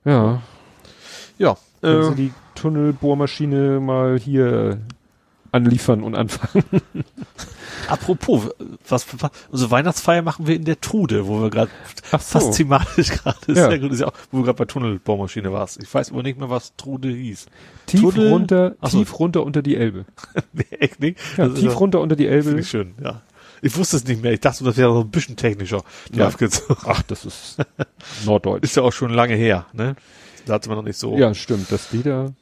Ja, 0.04 0.42
Ja, 1.38 1.56
sie 1.80 1.88
äh, 1.88 2.14
die 2.14 2.32
Tunnelbohrmaschine 2.54 3.80
mal 3.80 4.18
hier 4.18 4.78
anliefern 5.52 6.02
und 6.02 6.14
anfangen. 6.14 6.64
apropos, 7.88 8.48
was, 8.88 9.06
unsere 9.50 9.70
Weihnachtsfeier 9.70 10.22
machen 10.22 10.46
wir 10.46 10.56
in 10.56 10.64
der 10.64 10.80
Trude, 10.80 11.26
wo 11.26 11.42
wir 11.42 11.50
gerade 11.50 11.70
Ach 12.10 12.20
fast 12.20 12.54
thematisch 12.54 13.10
gerade, 13.10 13.36
Ja. 13.48 13.68
sehr 13.68 13.78
gut, 13.78 13.92
ist 13.92 14.00
ja 14.00 14.08
auch, 14.08 14.12
wo 14.30 14.38
du 14.38 14.44
gerade 14.44 14.56
bei 14.56 14.64
Tunnelbohrmaschine 14.64 15.52
warst. 15.52 15.82
Ich 15.82 15.92
weiß 15.92 16.12
aber 16.12 16.22
nicht 16.22 16.38
mehr, 16.38 16.48
was 16.50 16.74
Trude 16.76 17.08
hieß. 17.08 17.46
Tief 17.86 18.00
Tunnel- 18.00 18.30
runter, 18.30 18.76
Ach 18.80 18.90
so. 18.90 18.98
tief 18.98 19.18
runter 19.18 19.42
unter 19.44 19.62
die 19.62 19.76
Elbe. 19.76 20.04
nee, 20.52 20.64
echt 20.78 21.00
nicht. 21.00 21.18
Ja, 21.36 21.48
Das 21.48 21.58
tief 21.60 21.78
runter 21.78 22.00
unter 22.00 22.16
die 22.16 22.26
Elbe. 22.26 22.58
ich 22.58 22.68
schön, 22.68 22.94
ja. 23.02 23.20
Ich 23.64 23.76
wusste 23.76 23.96
es 23.96 24.04
nicht 24.04 24.22
mehr. 24.22 24.32
Ich 24.32 24.40
dachte, 24.40 24.64
das 24.64 24.76
wäre 24.76 24.92
so 24.92 25.00
ein 25.02 25.10
bisschen 25.10 25.36
technischer. 25.36 25.84
Ja. 26.12 26.30
Ach, 26.86 27.02
das 27.02 27.24
ist 27.24 27.58
Norddeutsch. 28.24 28.64
Ist 28.64 28.76
ja 28.76 28.82
auch 28.82 28.92
schon 28.92 29.10
lange 29.10 29.34
her, 29.36 29.66
ne? 29.72 29.94
Da 30.46 30.54
hatte 30.54 30.68
man 30.68 30.78
noch 30.78 30.84
nicht 30.84 30.98
so. 30.98 31.16
Ja, 31.16 31.32
stimmt, 31.32 31.70
dass 31.70 31.88
die 31.90 32.02
da. 32.02 32.32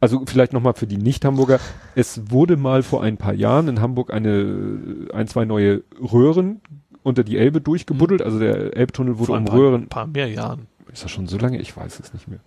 Also 0.00 0.22
vielleicht 0.26 0.52
nochmal 0.52 0.74
für 0.74 0.86
die 0.86 0.96
Nicht-Hamburger. 0.96 1.58
Es 1.94 2.30
wurde 2.30 2.56
mal 2.56 2.82
vor 2.82 3.02
ein 3.02 3.16
paar 3.16 3.34
Jahren 3.34 3.68
in 3.68 3.80
Hamburg 3.80 4.12
eine, 4.12 5.08
ein, 5.12 5.26
zwei 5.26 5.44
neue 5.44 5.82
Röhren 6.00 6.60
unter 7.02 7.24
die 7.24 7.36
Elbe 7.36 7.60
durchgebuddelt. 7.60 8.22
Also 8.22 8.38
der 8.38 8.76
Elbtunnel 8.76 9.18
wurde 9.18 9.26
vor 9.26 9.36
ein 9.36 9.42
um 9.42 9.46
paar, 9.46 9.58
Röhren. 9.58 9.88
paar 9.88 10.06
mehr 10.06 10.28
Jahren. 10.28 10.66
Ist 10.92 11.04
das 11.04 11.10
schon 11.10 11.26
so 11.26 11.38
lange? 11.38 11.60
Ich 11.60 11.76
weiß 11.76 11.98
es 12.00 12.12
nicht 12.12 12.28
mehr. 12.28 12.40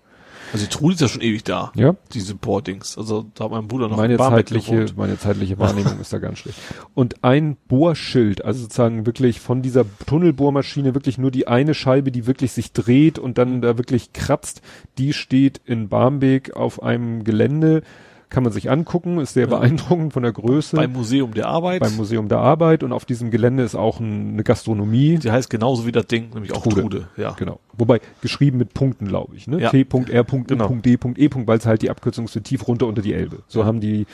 Also 0.53 0.65
die 0.65 0.71
Trude 0.71 0.95
ist 0.95 1.01
ja 1.01 1.07
schon 1.07 1.21
ewig 1.21 1.43
da. 1.43 1.71
Ja, 1.75 1.95
Diese 2.13 2.35
Boardings. 2.35 2.97
Also 2.97 3.25
da 3.35 3.45
hat 3.45 3.51
mein 3.51 3.67
Bruder 3.67 3.87
noch 3.87 3.97
meine 3.97 4.17
zeitliche, 4.17 4.85
meine 4.95 5.17
zeitliche 5.17 5.57
Wahrnehmung 5.59 5.99
ist 5.99 6.11
da 6.11 6.19
ganz 6.19 6.39
schlecht. 6.39 6.59
Und 6.93 7.23
ein 7.23 7.57
Bohrschild, 7.67 8.43
also 8.43 8.61
sozusagen 8.63 9.05
wirklich 9.05 9.39
von 9.39 9.61
dieser 9.61 9.85
Tunnelbohrmaschine 10.05 10.93
wirklich 10.93 11.17
nur 11.17 11.31
die 11.31 11.47
eine 11.47 11.73
Scheibe, 11.73 12.11
die 12.11 12.27
wirklich 12.27 12.51
sich 12.51 12.73
dreht 12.73 13.19
und 13.19 13.37
dann 13.37 13.61
da 13.61 13.77
wirklich 13.77 14.13
kratzt, 14.13 14.61
die 14.97 15.13
steht 15.13 15.61
in 15.65 15.89
Barmbek 15.89 16.55
auf 16.55 16.83
einem 16.83 17.23
Gelände. 17.23 17.83
Kann 18.31 18.43
man 18.43 18.51
sich 18.53 18.71
angucken, 18.71 19.19
ist 19.19 19.33
sehr 19.33 19.47
Ja. 19.49 19.57
beeindruckend 19.57 20.13
von 20.13 20.23
der 20.23 20.31
Größe. 20.31 20.77
Beim 20.77 20.93
Museum 20.93 21.33
der 21.33 21.47
Arbeit. 21.49 21.81
beim 21.81 21.95
Museum 21.97 22.29
der 22.29 22.39
Arbeit 22.39 22.81
und 22.81 22.93
auf 22.93 23.03
diesem 23.05 23.29
Gelände 23.29 23.61
ist 23.61 23.75
auch 23.75 23.99
ein, 23.99 24.33
eine 24.33 24.43
Gastronomie. 24.43 25.19
die 25.19 25.29
heißt 25.29 25.49
genauso 25.49 25.85
wie 25.85 25.91
das 25.91 26.07
Ding, 26.07 26.29
nämlich 26.33 26.53
auch 26.53 26.63
Trude. 26.63 26.81
Trude. 26.81 27.07
Ja. 27.17 27.31
Genau. 27.31 27.59
Wobei 27.73 27.99
geschrieben 28.21 28.57
mit 28.57 28.73
Punkten, 28.73 29.05
glaube 29.07 29.35
ich. 29.35 29.47
Ne? 29.47 29.59
Ja. 29.61 29.69
T.R.U.D.E. 29.69 30.43
Genau. 30.47 31.47
weil 31.47 31.57
es 31.57 31.65
halt 31.65 31.81
die 31.81 31.89
Abkürzung 31.89 32.23
ist 32.25 32.31
für 32.31 32.41
tief 32.41 32.65
runter 32.67 32.87
unter 32.87 33.01
die 33.01 33.13
Elbe. 33.13 33.43
So 33.47 33.65
haben 33.65 33.81
die 33.81 34.07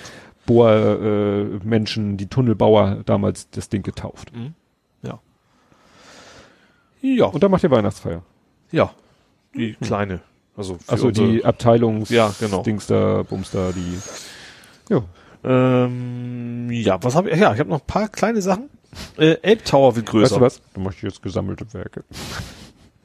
Bohrmenschen, 0.48 1.62
äh, 1.62 1.68
Menschen, 1.68 2.18
die 2.18 2.26
Tunnelbauer 2.26 3.04
damals 3.06 3.50
das 3.52 3.70
Ding 3.70 3.84
getauft. 3.84 4.36
Mhm. 4.36 4.54
Ja. 5.04 5.20
Ja. 7.02 7.26
Und 7.26 7.44
da 7.44 7.50
macht 7.50 7.64
ihr 7.64 7.72
Weihnachtsfeier. 7.72 8.24
ja. 8.72 8.92
Die 9.56 9.74
kleine. 9.76 10.22
Also, 10.58 10.78
für 10.84 10.92
Also 10.92 11.12
die 11.12 11.46
Abteilungs 11.46 12.10
Ja, 12.10 12.34
genau. 12.40 12.64
Dings 12.64 12.88
da, 12.88 13.24
Bums 13.24 13.52
da, 13.52 13.72
die. 13.72 14.00
Ja. 14.94 15.04
Ähm, 15.44 16.70
ja, 16.72 17.02
was 17.04 17.16
habe 17.16 17.30
ich? 17.30 17.40
Ja, 17.40 17.54
ich 17.54 17.60
habe 17.60 17.70
noch 17.70 17.80
ein 17.82 17.86
paar 17.88 18.10
kleine 18.10 18.42
Sachen. 18.42 18.70
Äh, 19.18 19.38
Elbtower 19.44 19.96
wird 19.96 20.08
größer. 20.08 20.42
Weißt 20.42 20.58
du 20.58 20.62
was? 20.66 20.74
Du 20.74 20.80
machst 20.82 21.02
jetzt 21.04 21.22
gesammelte 21.22 21.72
Werke. 21.74 22.04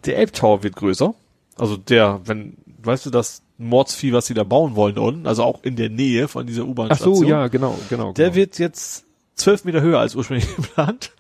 Der 0.06 0.16
Elbtower 0.18 0.62
wird 0.62 0.74
größer. 0.76 1.14
Also 1.58 1.76
der, 1.76 2.20
wenn, 2.24 2.56
weißt 2.82 3.06
du, 3.06 3.10
das 3.10 3.42
Mordsvieh, 3.58 4.12
was 4.12 4.26
sie 4.26 4.34
da 4.34 4.42
bauen 4.44 4.74
wollen 4.74 4.98
unten, 4.98 5.26
also 5.26 5.44
auch 5.44 5.62
in 5.62 5.76
der 5.76 5.90
Nähe 5.90 6.26
von 6.28 6.46
dieser 6.46 6.62
Ach 6.62 6.68
U-Bahn-Station. 6.68 7.14
so, 7.16 7.24
ja, 7.24 7.48
genau, 7.48 7.78
genau. 7.90 8.12
Der 8.12 8.26
genau. 8.30 8.36
wird 8.36 8.58
jetzt 8.58 9.04
zwölf 9.34 9.64
Meter 9.64 9.82
höher 9.82 10.00
als 10.00 10.14
ursprünglich 10.14 10.46
geplant. 10.56 11.12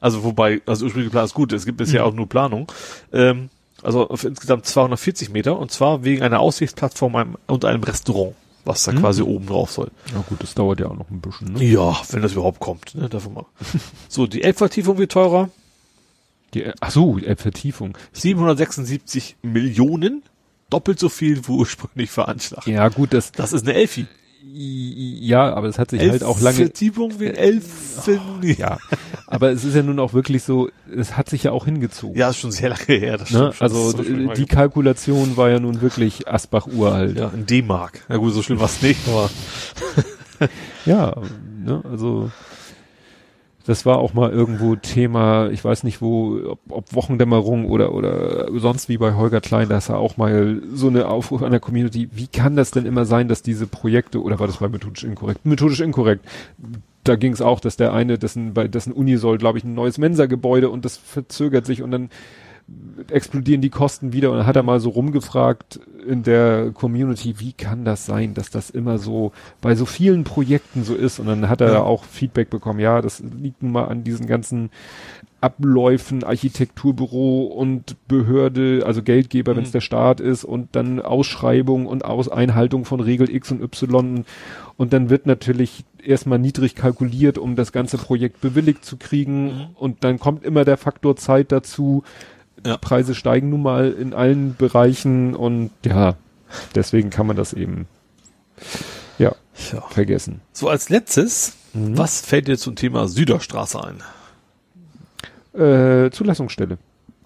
Also 0.00 0.24
wobei, 0.24 0.60
also 0.66 0.84
ursprünglich 0.86 1.10
geplant 1.10 1.26
ist 1.28 1.34
gut, 1.34 1.52
es 1.52 1.66
gibt 1.66 1.78
bisher 1.78 2.02
Mhm. 2.02 2.08
auch 2.08 2.14
nur 2.14 2.28
Planung. 2.28 2.70
Ähm, 3.12 3.50
also 3.84 4.08
auf 4.08 4.24
insgesamt 4.24 4.66
240 4.66 5.30
Meter 5.30 5.58
und 5.58 5.70
zwar 5.70 6.04
wegen 6.04 6.22
einer 6.22 6.40
Aussichtsplattform 6.40 7.36
und 7.46 7.64
einem 7.64 7.82
Restaurant, 7.82 8.34
was 8.64 8.82
da 8.84 8.92
Mhm. 8.92 8.98
quasi 9.00 9.22
oben 9.22 9.46
drauf 9.46 9.70
soll. 9.70 9.90
Na 10.12 10.24
gut, 10.28 10.42
das 10.42 10.54
dauert 10.54 10.80
ja 10.80 10.86
auch 10.86 10.96
noch 10.96 11.10
ein 11.10 11.20
bisschen, 11.20 11.52
ne? 11.52 11.64
Ja, 11.64 11.96
wenn 12.10 12.22
das 12.22 12.32
überhaupt 12.32 12.60
kommt, 12.60 12.94
ne, 12.94 13.08
davon 13.08 13.34
mal. 13.34 13.46
so, 14.08 14.26
die 14.26 14.42
Elbvertiefung 14.42 14.98
wird 14.98 15.12
teurer. 15.12 15.50
Die, 16.54 16.64
ach 16.80 16.90
so, 16.90 17.16
die 17.18 17.34
Vertiefung. 17.36 17.98
776 18.12 19.36
Millionen, 19.42 20.22
doppelt 20.70 20.98
so 20.98 21.08
viel 21.08 21.46
wie 21.48 21.52
ursprünglich 21.52 22.10
veranschlagt. 22.10 22.66
Ja, 22.66 22.88
gut, 22.88 23.12
das, 23.12 23.32
Das 23.32 23.52
ist 23.52 23.64
eine 23.66 23.74
Elfi. 23.74 24.06
Ja, 24.46 25.54
aber 25.54 25.68
es 25.68 25.78
hat 25.78 25.90
sich 25.90 26.00
halt 26.00 26.22
auch 26.22 26.40
lange, 26.40 26.56
Vertiefung 26.56 27.18
wie 27.18 27.26
Elfen. 27.26 28.20
ja, 28.42 28.78
aber 29.26 29.50
es 29.50 29.64
ist 29.64 29.74
ja 29.74 29.82
nun 29.82 29.98
auch 29.98 30.12
wirklich 30.12 30.42
so, 30.42 30.68
es 30.94 31.16
hat 31.16 31.28
sich 31.28 31.44
ja 31.44 31.52
auch 31.52 31.64
hingezogen. 31.64 32.16
Ja, 32.16 32.30
ist 32.30 32.38
schon 32.38 32.52
sehr 32.52 32.68
lange 32.70 32.84
her. 32.84 33.18
Das 33.18 33.30
ne? 33.30 33.52
Also 33.58 33.92
Das 33.92 34.06
die 34.06 34.46
Kalkulation 34.46 35.36
war 35.36 35.50
ja 35.50 35.58
nun 35.58 35.80
wirklich 35.80 36.28
Asbach 36.28 36.66
uralt. 36.66 37.18
Ja, 37.18 37.30
in 37.34 37.46
D-Mark. 37.46 38.04
Na 38.08 38.16
gut, 38.16 38.32
so 38.32 38.42
schlimm 38.42 38.60
war 38.60 38.66
es 38.66 38.80
nicht, 38.82 39.00
aber 39.08 39.30
Ja, 40.86 41.14
ne, 41.64 41.82
also 41.90 42.30
das 43.66 43.86
war 43.86 43.98
auch 43.98 44.12
mal 44.12 44.30
irgendwo 44.30 44.76
Thema, 44.76 45.48
ich 45.50 45.64
weiß 45.64 45.84
nicht 45.84 46.02
wo, 46.02 46.38
ob, 46.46 46.60
ob 46.68 46.94
Wochendämmerung 46.94 47.66
oder 47.66 47.94
oder 47.94 48.48
sonst 48.58 48.88
wie 48.88 48.98
bei 48.98 49.14
Holger 49.14 49.40
Klein, 49.40 49.68
da 49.68 49.78
ist 49.78 49.88
ja 49.88 49.96
auch 49.96 50.16
mal 50.16 50.60
so 50.72 50.88
eine 50.88 51.08
Aufruf 51.08 51.42
an 51.42 51.50
der 51.50 51.60
Community, 51.60 52.08
wie 52.12 52.26
kann 52.26 52.56
das 52.56 52.70
denn 52.70 52.84
immer 52.84 53.06
sein, 53.06 53.26
dass 53.26 53.42
diese 53.42 53.66
Projekte, 53.66 54.22
oder 54.22 54.38
war 54.38 54.46
das 54.46 54.58
bei 54.58 54.68
methodisch 54.68 55.04
inkorrekt? 55.04 55.46
Methodisch 55.46 55.80
inkorrekt. 55.80 56.26
Da 57.04 57.16
ging 57.16 57.32
es 57.32 57.40
auch, 57.40 57.60
dass 57.60 57.76
der 57.76 57.92
eine, 57.92 58.18
dessen, 58.18 58.54
bei 58.54 58.68
dessen 58.68 58.92
Uni 58.92 59.16
soll, 59.16 59.38
glaube 59.38 59.58
ich, 59.58 59.64
ein 59.64 59.74
neues 59.74 59.98
Mensa-Gebäude 59.98 60.68
und 60.70 60.84
das 60.84 60.96
verzögert 60.96 61.66
sich 61.66 61.82
und 61.82 61.90
dann 61.90 62.10
explodieren 63.10 63.60
die 63.60 63.68
Kosten 63.70 64.12
wieder 64.14 64.30
und 64.30 64.38
dann 64.38 64.46
hat 64.46 64.56
er 64.56 64.62
mal 64.62 64.80
so 64.80 64.88
rumgefragt 64.88 65.80
in 66.08 66.22
der 66.22 66.70
Community, 66.72 67.34
wie 67.38 67.52
kann 67.52 67.84
das 67.84 68.06
sein, 68.06 68.32
dass 68.32 68.50
das 68.50 68.70
immer 68.70 68.96
so 68.98 69.32
bei 69.60 69.74
so 69.74 69.84
vielen 69.84 70.24
Projekten 70.24 70.82
so 70.84 70.94
ist 70.94 71.18
und 71.18 71.26
dann 71.26 71.48
hat 71.50 71.60
er 71.60 71.72
Ja. 71.72 71.82
auch 71.82 72.04
Feedback 72.04 72.48
bekommen, 72.48 72.80
ja, 72.80 73.02
das 73.02 73.20
liegt 73.20 73.62
nun 73.62 73.72
mal 73.72 73.84
an 73.86 74.02
diesen 74.04 74.26
ganzen 74.26 74.70
Abläufen, 75.42 76.24
Architekturbüro 76.24 77.42
und 77.44 77.96
Behörde, 78.08 78.84
also 78.86 79.02
Geldgeber, 79.02 79.54
wenn 79.54 79.64
es 79.64 79.68
Mhm. 79.70 79.72
der 79.72 79.80
Staat 79.82 80.20
ist 80.20 80.44
und 80.44 80.70
dann 80.72 81.00
Ausschreibung 81.00 81.84
und 81.86 82.02
Aus 82.04 82.30
Einhaltung 82.30 82.86
von 82.86 83.00
Regel 83.00 83.28
X 83.28 83.50
und 83.52 83.62
Y 83.62 84.24
und 84.78 84.92
dann 84.94 85.10
wird 85.10 85.26
natürlich 85.26 85.84
erstmal 86.02 86.38
niedrig 86.38 86.74
kalkuliert, 86.74 87.36
um 87.36 87.56
das 87.56 87.72
ganze 87.72 87.98
Projekt 87.98 88.40
bewilligt 88.40 88.86
zu 88.86 88.96
kriegen 88.96 89.44
Mhm. 89.44 89.66
und 89.74 90.02
dann 90.04 90.18
kommt 90.18 90.44
immer 90.44 90.64
der 90.64 90.78
Faktor 90.78 91.16
Zeit 91.16 91.52
dazu. 91.52 92.04
Ja. 92.64 92.76
Preise 92.78 93.14
steigen 93.14 93.50
nun 93.50 93.62
mal 93.62 93.92
in 93.92 94.14
allen 94.14 94.56
Bereichen 94.56 95.34
und 95.34 95.70
ja, 95.84 96.16
deswegen 96.74 97.10
kann 97.10 97.26
man 97.26 97.36
das 97.36 97.52
eben 97.52 97.86
ja 99.18 99.34
ja. 99.72 99.80
vergessen. 99.90 100.40
So 100.52 100.68
als 100.68 100.88
letztes, 100.88 101.54
Mhm. 101.74 101.98
was 101.98 102.20
fällt 102.20 102.46
dir 102.48 102.56
zum 102.56 102.76
Thema 102.76 103.08
Süderstraße 103.08 103.80
ein? 103.82 104.02
Äh, 105.60 106.10
Zulassungsstelle. 106.10 106.78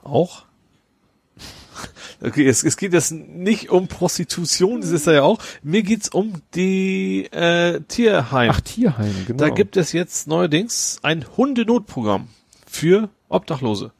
Auch? 0.02 0.44
Okay, 2.20 2.48
es, 2.48 2.64
es 2.64 2.76
geht 2.76 2.94
jetzt 2.94 3.12
nicht 3.12 3.70
um 3.70 3.86
Prostitution, 3.86 4.80
das 4.80 4.90
ist 4.90 5.06
ja 5.06 5.22
auch. 5.22 5.38
Mir 5.62 5.84
geht's 5.84 6.08
um 6.08 6.42
die 6.56 7.26
äh, 7.30 7.80
Tierheim. 7.86 8.50
Ach, 8.52 8.60
Tierheim, 8.60 9.14
genau. 9.24 9.38
Da 9.38 9.50
gibt 9.50 9.76
es 9.76 9.92
jetzt 9.92 10.26
neuerdings 10.26 10.98
ein 11.02 11.24
Hundenotprogramm 11.36 12.26
für 12.66 13.08
Obdachlose. 13.28 13.92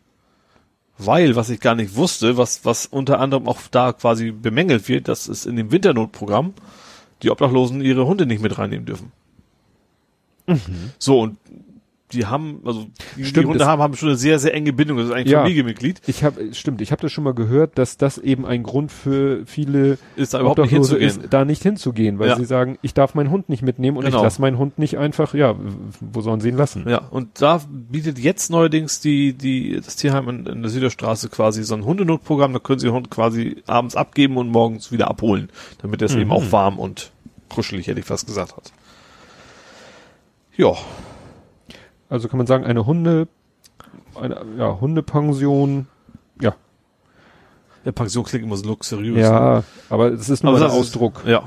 Weil, 0.98 1.36
was 1.36 1.48
ich 1.48 1.60
gar 1.60 1.76
nicht 1.76 1.94
wusste, 1.94 2.36
was, 2.36 2.64
was 2.64 2.86
unter 2.86 3.20
anderem 3.20 3.46
auch 3.46 3.60
da 3.70 3.92
quasi 3.92 4.32
bemängelt 4.32 4.88
wird, 4.88 5.06
dass 5.06 5.28
es 5.28 5.46
in 5.46 5.56
dem 5.56 5.70
Winternotprogramm 5.70 6.54
die 7.22 7.30
Obdachlosen 7.30 7.80
ihre 7.80 8.06
Hunde 8.06 8.26
nicht 8.26 8.42
mit 8.42 8.58
reinnehmen 8.58 8.86
dürfen. 8.86 9.12
So, 10.98 11.20
und 11.20 11.38
die 12.12 12.24
haben, 12.26 12.60
also 12.64 12.84
die, 13.16 13.22
die 13.22 13.24
Stimmt, 13.26 13.46
Hunde 13.48 13.58
das- 13.58 13.68
haben, 13.68 13.82
haben 13.82 13.94
schon 13.94 14.08
eine 14.08 14.16
sehr, 14.18 14.38
sehr 14.38 14.54
enge 14.54 14.72
Bindung. 14.72 14.96
Das 14.98 15.06
ist 15.08 15.12
eigentlich 15.12 15.32
Ja. 15.32 15.40
Familienmitglied. 15.40 16.00
Ich 16.06 16.24
habe, 16.24 16.54
stimmt, 16.54 16.80
ich 16.80 16.90
habe 16.90 17.02
das 17.02 17.12
schon 17.12 17.24
mal 17.24 17.34
gehört, 17.34 17.76
dass 17.76 17.96
das 17.98 18.16
eben 18.18 18.46
ein 18.46 18.62
Grund 18.62 18.90
für 18.90 19.44
viele 19.46 19.98
Ist 20.16 20.32
da 20.34 20.40
überhaupt 20.40 20.58
nicht 20.60 20.70
hinzugehen. 20.70 21.06
ist, 21.06 21.20
da 21.30 21.44
nicht 21.44 21.62
hinzugehen, 21.62 22.18
weil 22.18 22.28
Ja. 22.30 22.36
sie 22.36 22.44
sagen, 22.46 22.78
ich 22.82 22.94
darf 22.94 23.14
meinen 23.14 23.30
Hund 23.30 23.48
nicht 23.50 23.62
mitnehmen 23.62 23.96
und 23.98 24.04
Genau. 24.04 24.16
ich 24.18 24.22
lasse 24.22 24.40
meinen 24.40 24.56
Hund 24.58 24.78
nicht 24.78 24.96
einfach, 24.98 25.34
ja, 25.34 25.54
wo 26.00 26.20
sollen 26.22 26.40
sie 26.40 26.48
ihn 26.48 26.56
lassen? 26.56 26.88
Ja, 26.88 26.98
und 27.10 27.42
da 27.42 27.60
bietet 27.68 28.18
jetzt 28.18 28.50
neuerdings 28.50 29.00
die, 29.00 29.34
die, 29.34 29.76
das 29.84 29.96
Tierheim 29.96 30.28
in, 30.28 30.46
in 30.46 30.62
der 30.62 30.70
Süderstraße 30.70 31.28
quasi 31.28 31.62
so 31.62 31.74
ein 31.74 31.84
Hundenotprogramm, 31.84 32.52
da 32.52 32.58
können 32.58 32.78
sie 32.78 32.86
den 32.86 32.94
Hund 32.94 33.10
quasi 33.10 33.62
abends 33.66 33.96
abgeben 33.96 34.36
und 34.38 34.48
morgens 34.50 34.90
wieder 34.92 35.08
abholen, 35.08 35.50
damit 35.82 36.00
er 36.00 36.06
es 36.06 36.14
Mhm. 36.14 36.22
eben 36.22 36.30
auch 36.32 36.50
warm 36.52 36.78
und 36.78 37.10
kuschelig, 37.50 37.86
hätte 37.86 38.00
ich 38.00 38.06
fast 38.06 38.26
gesagt 38.26 38.56
hat. 38.56 38.72
Ja, 40.56 40.72
Also 42.08 42.28
kann 42.28 42.38
man 42.38 42.46
sagen, 42.46 42.64
eine 42.64 42.86
Hunde, 42.86 43.28
eine 44.20 44.42
ja, 44.58 44.80
Hundepension, 44.80 45.86
ja. 46.40 46.54
Ja, 47.84 47.92
Pension 47.92 48.24
klingt 48.24 48.44
immer 48.44 48.56
so 48.56 48.66
luxuriös. 48.66 49.18
Ja, 49.20 49.62
aber 49.90 50.12
es 50.12 50.28
ist 50.28 50.42
nur 50.42 50.52
Aber 50.54 50.60
ein 50.60 50.68
das 50.68 50.72
ist- 50.74 50.78
Ausdruck. 50.80 51.22
Ja. 51.26 51.44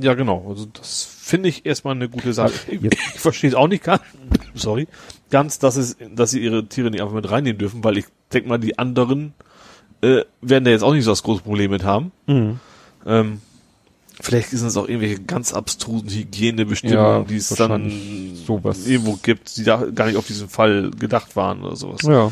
Ja, 0.00 0.14
genau. 0.14 0.46
Also 0.48 0.66
das 0.66 1.04
finde 1.04 1.48
ich 1.50 1.66
erstmal 1.66 1.94
eine 1.94 2.08
gute 2.08 2.32
Sache. 2.32 2.52
Ich, 2.68 2.80
Jetzt- 2.80 2.94
ich 3.14 3.20
verstehe 3.20 3.50
es 3.50 3.54
auch 3.56 3.68
nicht 3.68 3.84
ganz, 3.84 4.00
sorry, 4.54 4.88
ganz, 5.30 5.58
dass 5.58 5.76
es, 5.76 5.96
dass 6.14 6.30
sie 6.30 6.40
ihre 6.42 6.64
Tiere 6.66 6.90
nicht 6.90 7.02
einfach 7.02 7.14
mit 7.14 7.30
reinnehmen 7.30 7.58
dürfen, 7.58 7.84
weil 7.84 7.98
ich 7.98 8.06
denke 8.32 8.48
mal, 8.48 8.58
die 8.58 8.78
anderen 8.78 9.34
äh, 10.00 10.24
werden 10.40 10.64
da 10.64 10.70
jetzt 10.70 10.82
auch 10.82 10.94
nicht 10.94 11.04
so 11.04 11.10
das 11.12 11.22
große 11.22 11.42
Problem 11.42 11.70
mit 11.70 11.84
haben. 11.84 12.10
Mhm. 12.26 12.58
Ähm, 13.06 13.40
vielleicht 14.22 14.50
sind 14.50 14.66
es 14.66 14.76
auch 14.76 14.88
irgendwelche 14.88 15.20
ganz 15.22 15.52
abstrusen 15.52 16.08
Hygienebestimmungen, 16.08 17.04
Ja, 17.20 17.24
die 17.24 17.36
es 17.36 17.48
dann 17.50 17.92
sowas. 18.46 18.86
irgendwo 18.86 19.18
gibt, 19.22 19.56
die 19.56 19.64
da 19.64 19.84
gar 19.94 20.06
nicht 20.06 20.16
auf 20.16 20.26
diesen 20.26 20.48
Fall 20.48 20.90
gedacht 20.98 21.36
waren 21.36 21.62
oder 21.62 21.76
sowas. 21.76 22.00
Ja, 22.02 22.30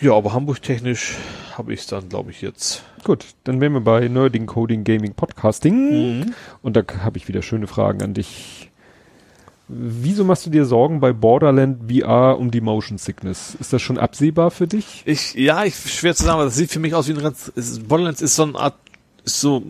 Ja, 0.00 0.12
aber 0.14 0.32
Hamburg 0.32 0.60
technisch 0.62 1.14
habe 1.56 1.72
ich 1.72 1.86
dann, 1.86 2.08
glaube 2.08 2.30
ich, 2.30 2.42
jetzt. 2.42 2.82
gut. 3.04 3.24
Dann 3.44 3.60
wären 3.60 3.72
wir 3.72 3.80
bei 3.80 4.08
Nerding, 4.08 4.46
Coding, 4.46 4.84
Gaming, 4.84 5.14
Podcasting. 5.14 6.18
Mhm. 6.20 6.34
Und 6.62 6.76
da 6.76 6.82
habe 7.02 7.16
ich 7.16 7.28
wieder 7.28 7.42
schöne 7.42 7.66
Fragen 7.66 8.02
an 8.02 8.12
dich. 8.14 8.70
Wieso 9.68 10.24
machst 10.24 10.44
du 10.44 10.50
dir 10.50 10.66
Sorgen 10.66 11.00
bei 11.00 11.12
Borderland 11.14 11.90
VR 11.90 12.36
um 12.38 12.50
die 12.50 12.60
Motion 12.60 12.98
Sickness? 12.98 13.56
Ist 13.58 13.72
das 13.72 13.80
schon 13.80 13.96
absehbar 13.98 14.50
für 14.50 14.66
dich? 14.66 15.02
Ich, 15.06 15.34
ja, 15.34 15.64
ich 15.64 15.74
schwer 15.76 16.14
zu 16.14 16.24
sagen, 16.24 16.34
aber 16.34 16.44
das 16.44 16.56
sieht 16.56 16.70
für 16.70 16.80
mich 16.80 16.94
aus 16.94 17.08
wie 17.08 17.12
ein 17.14 17.22
ganz, 17.22 17.50
es- 17.56 17.78
Borderlands 17.80 18.20
ist 18.20 18.36
so 18.36 18.42
eine 18.42 18.56
Art, 18.58 18.74
ist 19.24 19.40
so, 19.40 19.62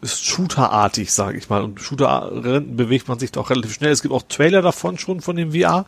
ist 0.00 0.24
Shooter-artig, 0.24 1.12
sage 1.12 1.38
ich 1.38 1.48
mal. 1.48 1.62
Und 1.62 1.80
Shooter 1.80 2.60
bewegt 2.60 3.08
man 3.08 3.18
sich 3.18 3.32
doch 3.32 3.50
relativ 3.50 3.74
schnell. 3.74 3.90
Es 3.90 4.02
gibt 4.02 4.14
auch 4.14 4.22
Trailer 4.22 4.62
davon 4.62 4.98
schon 4.98 5.20
von 5.20 5.36
dem 5.36 5.52
VR. 5.52 5.86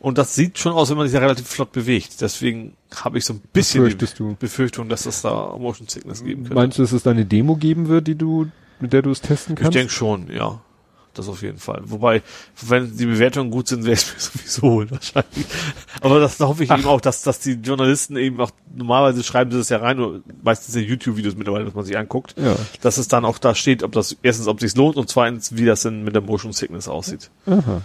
Und 0.00 0.16
das 0.16 0.34
sieht 0.34 0.58
schon 0.58 0.72
aus, 0.72 0.90
wenn 0.90 0.96
man 0.96 1.08
sich 1.08 1.14
da 1.14 1.20
relativ 1.20 1.46
flott 1.48 1.72
bewegt. 1.72 2.20
Deswegen 2.20 2.74
habe 2.94 3.18
ich 3.18 3.24
so 3.24 3.34
ein 3.34 3.42
bisschen 3.52 3.88
die 3.88 4.06
du? 4.16 4.36
Befürchtung, 4.38 4.88
dass 4.88 5.06
es 5.06 5.22
da 5.22 5.56
Motion 5.58 5.88
Sickness 5.88 6.22
geben 6.22 6.42
könnte. 6.42 6.54
Meinst 6.54 6.78
du, 6.78 6.82
dass 6.82 6.92
es 6.92 7.02
da 7.02 7.10
eine 7.10 7.24
Demo 7.24 7.56
geben 7.56 7.88
wird, 7.88 8.06
die 8.06 8.14
du, 8.14 8.46
mit 8.78 8.92
der 8.92 9.02
du 9.02 9.10
es 9.10 9.20
testen 9.20 9.54
ich 9.54 9.60
kannst? 9.60 9.74
denke 9.76 9.92
schon, 9.92 10.30
ja. 10.32 10.60
Das 11.18 11.28
auf 11.28 11.42
jeden 11.42 11.58
Fall. 11.58 11.80
Wobei, 11.84 12.22
wenn 12.64 12.96
die 12.96 13.06
Bewertungen 13.06 13.50
gut 13.50 13.66
sind, 13.66 13.84
wäre 13.84 13.94
es 13.94 14.06
mir 14.14 14.20
sowieso 14.20 14.62
holen 14.62 14.90
wahrscheinlich. 14.92 15.46
Aber 16.00 16.20
das 16.20 16.38
hoffe 16.38 16.62
ich 16.62 16.70
eben 16.70 16.84
auch, 16.86 17.00
dass, 17.00 17.22
dass 17.22 17.40
die 17.40 17.54
Journalisten 17.54 18.16
eben 18.16 18.40
auch, 18.40 18.52
normalerweise 18.74 19.24
schreiben 19.24 19.50
sie 19.50 19.58
das 19.58 19.68
ja 19.68 19.78
rein, 19.78 20.22
meistens 20.44 20.76
in 20.76 20.84
YouTube-Videos 20.84 21.34
mittlerweile, 21.34 21.64
dass 21.64 21.74
man 21.74 21.84
sich 21.84 21.98
anguckt, 21.98 22.36
Ja. 22.38 22.54
dass 22.82 22.98
es 22.98 23.08
dann 23.08 23.24
auch 23.24 23.38
da 23.38 23.56
steht, 23.56 23.82
ob 23.82 23.90
das, 23.92 24.16
erstens, 24.22 24.46
ob 24.46 24.58
es 24.62 24.70
sich 24.70 24.76
lohnt 24.78 24.96
und 24.96 25.08
zweitens, 25.08 25.56
wie 25.56 25.64
das 25.64 25.82
denn 25.82 26.04
mit 26.04 26.14
der 26.14 26.22
Motion 26.22 26.52
Sickness 26.52 26.86
aussieht. 26.86 27.30
Aha. 27.46 27.82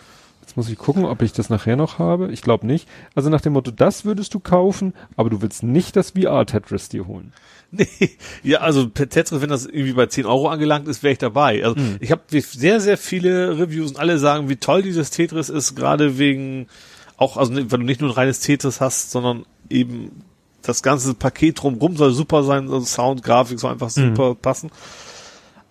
Jetzt 0.54 0.58
muss 0.58 0.70
ich 0.70 0.78
gucken, 0.78 1.06
ob 1.06 1.24
ich 1.24 1.34
das 1.34 1.50
nachher 1.50 1.76
noch 1.76 1.98
habe. 1.98 2.32
Ich 2.32 2.44
glaube 2.44 2.68
nicht. 2.68 2.88
Also 3.16 3.32
nach 3.32 3.42
dem 3.42 3.54
Motto, 3.54 3.72
das 3.72 4.06
würdest 4.06 4.36
du 4.36 4.40
kaufen, 4.40 4.94
aber 5.16 5.32
du 5.32 5.42
willst 5.42 5.64
nicht 5.64 5.96
das 5.96 6.12
VR-Tetris 6.12 6.90
dir 6.90 7.08
holen. 7.08 7.34
Nee, 7.76 7.88
ja, 8.44 8.60
also 8.60 8.88
per 8.88 9.10
Tetris, 9.10 9.42
wenn 9.42 9.50
das 9.50 9.66
irgendwie 9.66 9.94
bei 9.94 10.06
10 10.06 10.28
Euro 10.28 10.48
angelangt 10.48 10.88
ist, 10.88 11.02
wäre 11.02 11.14
ich 11.14 11.18
dabei. 11.18 11.66
Also 11.66 11.76
ich 12.00 12.12
habe 12.12 12.22
sehr, 12.30 12.80
sehr 12.80 13.00
viele 13.00 13.58
Reviews 13.58 13.90
und 13.90 14.00
alle 14.00 14.20
sagen, 14.20 14.48
wie 14.48 14.58
toll 14.58 14.84
dieses 14.84 15.10
Tetris 15.10 15.50
ist, 15.50 15.74
gerade 15.74 16.20
wegen 16.20 16.68
auch, 17.18 17.36
also 17.36 17.52
weil 17.56 17.66
du 17.66 17.78
nicht 17.78 18.00
nur 18.00 18.12
ein 18.12 18.14
reines 18.14 18.42
Tetris 18.42 18.80
hast, 18.80 19.10
sondern 19.10 19.48
eben 19.72 20.22
das 20.62 20.84
ganze 20.84 21.16
Paket 21.16 21.64
drumrum 21.64 21.98
soll 21.98 22.14
super 22.14 22.44
sein, 22.44 22.66
also 22.66 22.86
Sound, 22.86 23.24
Grafik 23.24 23.60
soll 23.60 23.72
einfach 23.72 23.90
super 23.90 24.36
passen. 24.36 24.70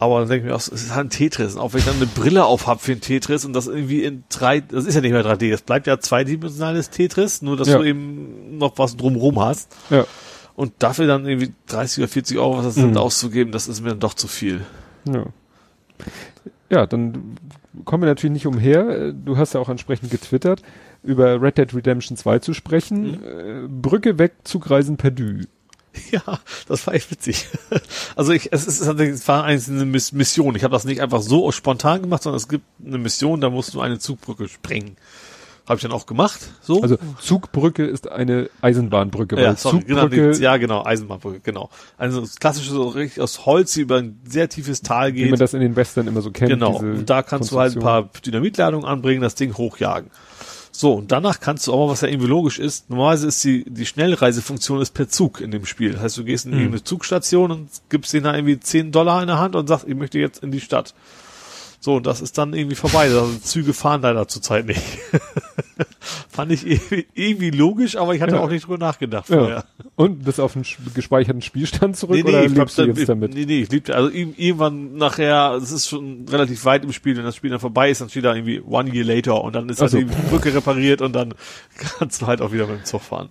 Aber 0.02 0.20
dann 0.20 0.28
denke 0.28 0.46
ich 0.46 0.50
mir 0.50 0.54
auch, 0.56 0.60
es 0.60 0.68
ist 0.68 0.94
halt 0.94 1.06
ein 1.06 1.10
Tetris. 1.10 1.54
Und 1.54 1.60
auch 1.60 1.72
wenn 1.72 1.78
ich 1.80 1.86
dann 1.86 1.96
eine 1.96 2.06
Brille 2.06 2.44
auf 2.44 2.66
hab 2.66 2.80
für 2.80 2.92
ein 2.92 3.00
Tetris 3.00 3.44
und 3.44 3.52
das 3.52 3.66
irgendwie 3.68 4.02
in 4.04 4.24
drei, 4.28 4.60
das 4.60 4.84
ist 4.84 4.94
ja 4.94 5.00
nicht 5.00 5.12
mehr 5.12 5.24
3D, 5.24 5.50
das 5.50 5.62
bleibt 5.62 5.86
ja 5.86 5.98
zweidimensionales 6.00 6.90
Tetris, 6.90 7.42
nur 7.42 7.56
dass 7.56 7.68
Ja. 7.68 7.78
du 7.78 7.84
eben 7.84 8.58
noch 8.58 8.78
was 8.78 8.96
drumrum 8.96 9.40
hast. 9.40 9.74
Ja. 9.90 10.04
Und 10.56 10.72
dafür 10.80 11.06
dann 11.06 11.24
irgendwie 11.26 11.52
30 11.68 11.98
oder 11.98 12.08
40 12.08 12.38
Euro, 12.38 12.58
was 12.58 12.64
das 12.64 12.74
sind, 12.74 12.90
Mhm. 12.90 12.96
auszugeben, 12.98 13.52
das 13.52 13.68
ist 13.68 13.80
mir 13.82 13.90
dann 13.90 14.00
doch 14.00 14.14
zu 14.14 14.28
viel. 14.28 14.62
Ja. 15.06 15.24
Ja, 16.68 16.86
dann 16.86 17.36
kommen 17.84 18.02
wir 18.02 18.08
natürlich 18.08 18.32
nicht 18.32 18.46
umher. 18.46 19.12
Du 19.12 19.36
hast 19.36 19.54
ja 19.54 19.60
auch 19.60 19.68
entsprechend 19.68 20.10
getwittert, 20.10 20.62
über 21.02 21.40
Red 21.40 21.58
Dead 21.58 21.74
Redemption 21.74 22.16
2 22.16 22.38
zu 22.40 22.54
sprechen. 22.54 23.22
Äh, 23.22 23.68
Brücke 23.68 24.18
weg, 24.18 24.32
Zugreisen 24.44 24.96
Perdu. 24.96 25.42
Ja, 26.10 26.40
das 26.68 26.86
war 26.86 26.94
echt 26.94 27.10
witzig. 27.10 27.48
Also 28.16 28.32
ich, 28.32 28.52
es, 28.52 28.66
ist, 28.66 28.80
es 28.80 29.28
war 29.28 29.44
eigentlich 29.44 29.68
eine 29.68 29.84
Miss- 29.84 30.12
Mission. 30.12 30.54
Ich 30.56 30.64
habe 30.64 30.72
das 30.72 30.84
nicht 30.84 31.00
einfach 31.00 31.22
so 31.22 31.50
spontan 31.52 32.02
gemacht, 32.02 32.22
sondern 32.22 32.36
es 32.36 32.48
gibt 32.48 32.64
eine 32.84 32.98
Mission, 32.98 33.40
da 33.40 33.50
musst 33.50 33.74
du 33.74 33.80
eine 33.80 33.98
Zugbrücke 33.98 34.48
sprengen. 34.48 34.96
Habe 35.66 35.76
ich 35.76 35.82
dann 35.82 35.92
auch 35.92 36.06
gemacht. 36.06 36.40
So. 36.60 36.82
Also 36.82 36.98
Zugbrücke 37.20 37.84
ist 37.86 38.10
eine 38.10 38.50
Eisenbahnbrücke, 38.60 39.40
ja, 39.40 39.54
sorry, 39.54 39.80
genau, 39.86 40.02
Zugbrücke, 40.02 40.32
die, 40.32 40.42
ja, 40.42 40.56
genau, 40.56 40.84
Eisenbahnbrücke, 40.84 41.40
genau. 41.40 41.70
Also 41.96 42.20
das 42.20 42.36
klassische, 42.36 42.70
so 42.72 42.88
richtig 42.88 43.22
aus 43.22 43.46
Holz, 43.46 43.72
die 43.74 43.82
über 43.82 43.98
ein 43.98 44.20
sehr 44.24 44.48
tiefes 44.48 44.82
Tal 44.82 45.14
wie 45.14 45.22
man 45.22 45.30
geht. 45.32 45.40
das 45.40 45.54
in 45.54 45.60
den 45.60 45.76
Western 45.76 46.08
immer 46.08 46.20
so 46.20 46.32
kennt. 46.32 46.50
Genau. 46.50 46.78
Und 46.78 47.08
da 47.08 47.22
kannst 47.22 47.52
du 47.52 47.60
halt 47.60 47.76
ein 47.76 47.80
paar 47.80 48.10
Dynamitladungen 48.26 48.84
anbringen, 48.86 49.22
das 49.22 49.36
Ding 49.36 49.56
hochjagen. 49.56 50.10
So, 50.74 50.94
und 50.94 51.12
danach 51.12 51.38
kannst 51.40 51.66
du 51.66 51.74
aber, 51.74 51.88
was 51.88 52.00
ja 52.00 52.08
irgendwie 52.08 52.28
logisch 52.28 52.58
ist, 52.58 52.88
normalerweise 52.88 53.26
ist 53.28 53.44
die, 53.44 53.62
die 53.68 53.84
Schnellreisefunktion 53.84 54.80
ist 54.80 54.94
per 54.94 55.06
Zug 55.06 55.40
in 55.42 55.50
dem 55.50 55.66
Spiel. 55.66 55.92
Das 55.92 56.00
heißt, 56.00 56.16
du 56.18 56.24
gehst 56.24 56.46
in 56.46 56.52
Mhm. 56.52 56.56
irgendeine 56.58 56.84
Zugstation 56.84 57.50
und 57.50 57.68
gibst 57.90 58.12
denen 58.14 58.24
da 58.24 58.34
irgendwie 58.34 58.58
10 58.58 58.90
Dollar 58.90 59.20
in 59.20 59.26
der 59.28 59.38
Hand 59.38 59.54
und 59.54 59.66
sagst, 59.68 59.86
ich 59.86 59.94
möchte 59.94 60.18
jetzt 60.18 60.42
in 60.42 60.50
die 60.50 60.60
Stadt. 60.60 60.94
So, 61.78 61.96
und 61.96 62.06
das 62.06 62.20
ist 62.22 62.38
dann 62.38 62.54
irgendwie 62.54 62.76
vorbei. 62.76 63.02
Also 63.04 63.30
Züge 63.42 63.74
fahren 63.74 64.00
leider 64.02 64.26
zurzeit 64.28 64.66
nicht. 64.66 64.80
Fand 66.28 66.52
ich 66.52 66.66
irgendwie, 67.14 67.50
logisch, 67.50 67.96
aber 67.96 68.14
ich 68.14 68.22
hatte 68.22 68.36
Ja. 68.36 68.40
auch 68.40 68.48
nicht 68.50 68.64
drüber 68.66 68.78
nachgedacht 68.78 69.26
vorher. 69.26 69.48
Ja. 69.48 69.64
Und 69.96 70.24
bist 70.24 70.40
auf 70.40 70.54
einen 70.56 70.64
sch- 70.64 70.78
gespeicherten 70.94 71.42
Spielstand 71.42 71.96
zurück 71.96 72.24
oder 72.24 72.44
ich 72.44 72.52
glaub, 72.54 72.66
lebst 72.68 72.78
du 72.78 72.82
jetzt 72.84 73.08
damit? 73.08 73.34
Nee, 73.34 73.44
nee, 73.46 73.60
ich 73.62 73.70
liebte, 73.70 73.94
also 73.94 74.08
ir- 74.08 74.34
irgendwann 74.36 74.94
nachher, 74.96 75.58
es 75.62 75.70
ist 75.72 75.88
schon 75.88 76.26
relativ 76.28 76.64
weit 76.64 76.84
im 76.84 76.92
Spiel, 76.92 77.16
wenn 77.16 77.24
das 77.24 77.36
Spiel 77.36 77.50
dann 77.50 77.60
vorbei 77.60 77.90
ist, 77.90 78.00
dann 78.00 78.08
steht 78.08 78.24
da 78.24 78.34
irgendwie 78.34 78.60
one 78.60 78.90
year 78.94 79.04
later 79.04 79.42
und 79.42 79.54
dann 79.54 79.68
ist 79.68 79.78
Ach 79.82 79.92
halt 79.92 79.94
die 79.94 80.04
Brücke 80.30 80.54
repariert 80.54 81.02
und 81.02 81.12
dann 81.14 81.34
kannst 81.98 82.22
du 82.22 82.26
halt 82.26 82.40
auch 82.40 82.52
wieder 82.52 82.66
mit 82.66 82.78
dem 82.80 82.84
Zug 82.84 83.02
fahren. 83.02 83.28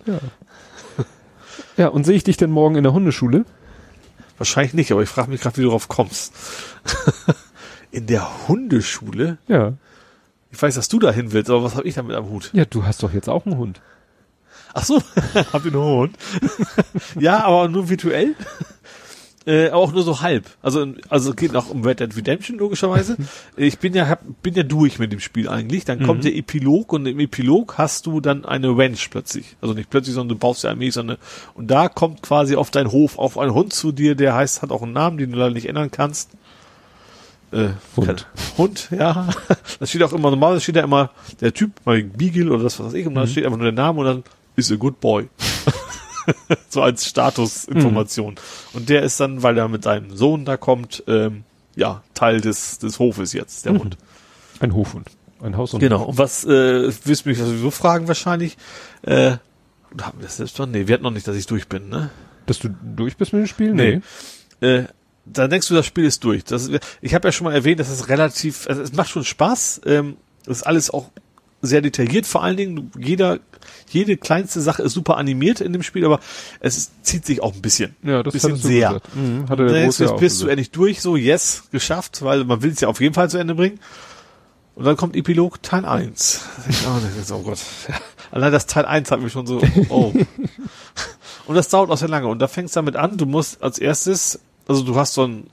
Ja, 1.77 1.87
und 1.87 2.05
sehe 2.05 2.15
ich 2.15 2.23
dich 2.23 2.37
denn 2.37 2.51
morgen 2.51 2.75
in 2.75 2.83
der 2.83 2.93
Hundeschule? 2.93 3.45
Wahrscheinlich 4.37 4.73
nicht, 4.73 4.91
aber 4.91 5.03
ich 5.03 5.09
frage 5.09 5.29
mich 5.29 5.41
gerade, 5.41 5.57
wie 5.57 5.61
du 5.61 5.67
darauf 5.67 5.87
kommst. 5.87 6.33
In 7.91 8.07
der 8.07 8.47
Hundeschule? 8.47 9.37
Ja. 9.47 9.73
Ich 10.51 10.61
weiß, 10.61 10.75
dass 10.75 10.89
du 10.89 10.99
da 10.99 11.11
hin 11.11 11.31
willst, 11.31 11.49
aber 11.49 11.63
was 11.63 11.75
habe 11.75 11.87
ich 11.87 11.95
damit 11.95 12.15
am 12.15 12.29
Hut? 12.29 12.49
Ja, 12.53 12.65
du 12.65 12.85
hast 12.85 13.03
doch 13.03 13.13
jetzt 13.13 13.29
auch 13.29 13.45
einen 13.45 13.57
Hund. 13.57 13.81
Ach 14.73 14.83
so, 14.83 15.01
habt 15.53 15.65
ihr 15.65 15.73
einen 15.73 15.81
Hund? 15.81 16.15
ja, 17.19 17.43
aber 17.43 17.67
nur 17.67 17.89
virtuell. 17.89 18.35
Äh, 19.45 19.69
aber 19.69 19.77
auch 19.77 19.91
nur 19.91 20.03
so 20.03 20.21
halb. 20.21 20.45
Also, 20.61 20.85
also 21.09 21.33
geht 21.33 21.55
auch 21.55 21.69
um 21.69 21.83
Red 21.83 21.99
Dead 21.99 22.15
Redemption 22.15 22.59
logischerweise. 22.59 23.17
Ich 23.57 23.79
bin 23.79 23.93
ja 23.93 24.07
hab, 24.07 24.21
bin 24.43 24.53
ja 24.53 24.63
durch 24.63 24.99
mit 24.99 25.11
dem 25.11 25.19
Spiel 25.19 25.49
eigentlich. 25.49 25.83
Dann 25.83 26.03
kommt 26.03 26.23
der 26.23 26.35
Epilog 26.35 26.93
und 26.93 27.05
im 27.05 27.19
Epilog 27.19 27.77
hast 27.77 28.05
du 28.05 28.21
dann 28.21 28.45
eine 28.45 28.69
Ranch 28.77 29.09
plötzlich. 29.09 29.55
Also 29.61 29.73
nicht 29.73 29.89
plötzlich, 29.89 30.15
sondern 30.15 30.37
du 30.37 30.39
baust 30.39 30.63
ja 30.63 30.69
Armee, 30.69 30.89
sondern 30.89 31.17
und 31.53 31.69
da 31.69 31.89
kommt 31.89 32.21
quasi 32.21 32.55
auf 32.55 32.71
deinen 32.71 32.91
Hof 32.91 33.17
auf 33.17 33.37
ein 33.37 33.53
Hund 33.53 33.73
zu 33.73 33.91
dir, 33.91 34.15
der 34.15 34.35
heißt 34.35 34.61
hat 34.61 34.71
auch 34.71 34.83
einen 34.83 34.93
Namen, 34.93 35.17
den 35.17 35.31
du 35.31 35.37
leider 35.37 35.53
nicht 35.53 35.67
ändern 35.67 35.91
kannst. 35.91 36.31
Äh, 37.51 37.69
Hund. 37.97 38.27
Hund, 38.57 38.89
ja. 38.91 39.29
Das 39.79 39.89
steht 39.89 40.03
auch 40.03 40.13
immer 40.13 40.29
normal, 40.29 40.59
steht 40.61 40.77
da 40.77 40.83
immer 40.83 41.11
der 41.41 41.53
Typ, 41.53 41.71
mal 41.85 42.01
Beagle 42.03 42.51
oder 42.51 42.63
das 42.63 42.79
was 42.79 42.87
weiß 42.87 42.93
ich, 42.93 43.07
und 43.07 43.15
dann 43.15 43.27
steht 43.27 43.45
einfach 43.45 43.57
nur 43.57 43.71
der 43.71 43.83
Name 43.83 43.99
und 43.99 44.05
dann 44.05 44.23
is 44.55 44.71
a 44.71 44.75
good 44.75 44.99
boy. 44.99 45.27
so 46.69 46.81
als 46.81 47.05
Statusinformation. 47.05 48.35
Und 48.73 48.89
der 48.89 49.03
ist 49.03 49.19
dann, 49.19 49.43
weil 49.43 49.57
er 49.57 49.67
mit 49.67 49.83
seinem 49.83 50.15
Sohn 50.15 50.45
da 50.45 50.57
kommt, 50.57 51.03
ähm, 51.07 51.43
ja, 51.75 52.03
Teil 52.13 52.41
des, 52.41 52.79
des 52.79 52.99
Hofes 52.99 53.33
jetzt, 53.33 53.65
der 53.65 53.73
Hund. 53.73 53.97
Ein 54.59 54.73
Hofhund. 54.73 55.09
Ein 55.41 55.57
Haus 55.57 55.73
und 55.73 55.79
Genau. 55.79 56.03
Und 56.03 56.17
was, 56.17 56.45
äh, 56.45 56.91
wirst 57.05 57.25
du 57.25 57.29
mich 57.29 57.39
sowieso 57.39 57.71
fragen 57.71 58.07
wahrscheinlich, 58.07 58.57
äh, 59.01 59.31
haben 59.99 60.19
wir 60.19 60.23
das 60.23 60.37
selbst 60.37 60.57
noch? 60.59 60.67
Nee, 60.67 60.87
wir 60.87 60.93
hatten 60.93 61.03
noch 61.03 61.11
nicht, 61.11 61.27
dass 61.27 61.35
ich 61.35 61.47
durch 61.47 61.67
bin, 61.67 61.89
ne? 61.89 62.11
Dass 62.45 62.59
du 62.59 62.69
durch 62.69 63.17
bist 63.17 63.33
mit 63.33 63.41
dem 63.41 63.47
Spiel? 63.47 63.73
Nee. 63.73 64.01
Äh, 64.61 64.85
dann 65.25 65.49
denkst 65.49 65.67
du, 65.67 65.73
das 65.73 65.85
Spiel 65.85 66.05
ist 66.05 66.23
durch. 66.23 66.43
Das 66.43 66.69
ich 67.01 67.13
habe 67.13 67.27
ja 67.27 67.31
schon 67.31 67.45
mal 67.45 67.53
erwähnt, 67.53 67.79
dass 67.79 67.89
es 67.89 68.09
relativ, 68.09 68.67
also 68.67 68.81
es 68.81 68.93
macht 68.93 69.09
schon 69.09 69.23
Spaß. 69.23 69.81
Ähm, 69.85 70.17
das 70.45 70.57
ist 70.57 70.63
alles 70.63 70.89
auch 70.89 71.11
sehr 71.61 71.81
detailliert. 71.81 72.25
Vor 72.25 72.43
allen 72.43 72.57
Dingen, 72.57 72.91
jeder, 72.97 73.39
jede 73.89 74.17
kleinste 74.17 74.61
Sache 74.61 74.81
ist 74.81 74.93
super 74.93 75.17
animiert 75.17 75.61
in 75.61 75.73
dem 75.73 75.83
Spiel, 75.83 76.05
aber 76.05 76.19
es 76.59 76.91
zieht 77.03 77.25
sich 77.25 77.41
auch 77.41 77.53
ein 77.53 77.61
bisschen. 77.61 77.95
Ja, 78.03 78.23
das 78.23 78.33
bisschen 78.33 78.55
sehr. 78.55 78.99
Mhm, 79.13 79.47
hatte 79.47 79.67
der 79.67 79.77
ja 79.77 79.85
jetzt 79.85 80.17
bist 80.17 80.41
du 80.41 80.47
endlich 80.47 80.71
durch, 80.71 81.01
so 81.01 81.15
yes, 81.15 81.63
geschafft, 81.71 82.23
weil 82.23 82.43
man 82.45 82.63
will 82.63 82.71
es 82.71 82.81
ja 82.81 82.87
auf 82.87 82.99
jeden 82.99 83.13
Fall 83.13 83.29
zu 83.29 83.37
Ende 83.37 83.55
bringen. 83.55 83.79
Und 84.73 84.85
dann 84.85 84.97
kommt 84.97 85.15
Epilog 85.15 85.61
Teil 85.61 85.85
1. 85.85 86.41
Oh, 86.87 87.33
oh 87.35 87.39
Gott. 87.39 87.59
Allein 88.31 88.51
das 88.51 88.65
Teil 88.65 88.85
1 88.85 89.11
hat 89.11 89.21
mich 89.21 89.31
schon 89.31 89.45
so, 89.45 89.61
oh. 89.89 90.13
Und 91.45 91.55
das 91.55 91.67
dauert 91.69 91.89
auch 91.89 91.97
sehr 91.97 92.07
lange. 92.07 92.27
Und 92.27 92.39
da 92.39 92.47
fängst 92.47 92.75
du 92.75 92.79
damit 92.79 92.95
an, 92.95 93.17
du 93.17 93.25
musst 93.25 93.61
als 93.61 93.77
erstes, 93.77 94.39
also 94.67 94.83
du 94.83 94.95
hast 94.95 95.13
so 95.13 95.23
ein, 95.23 95.47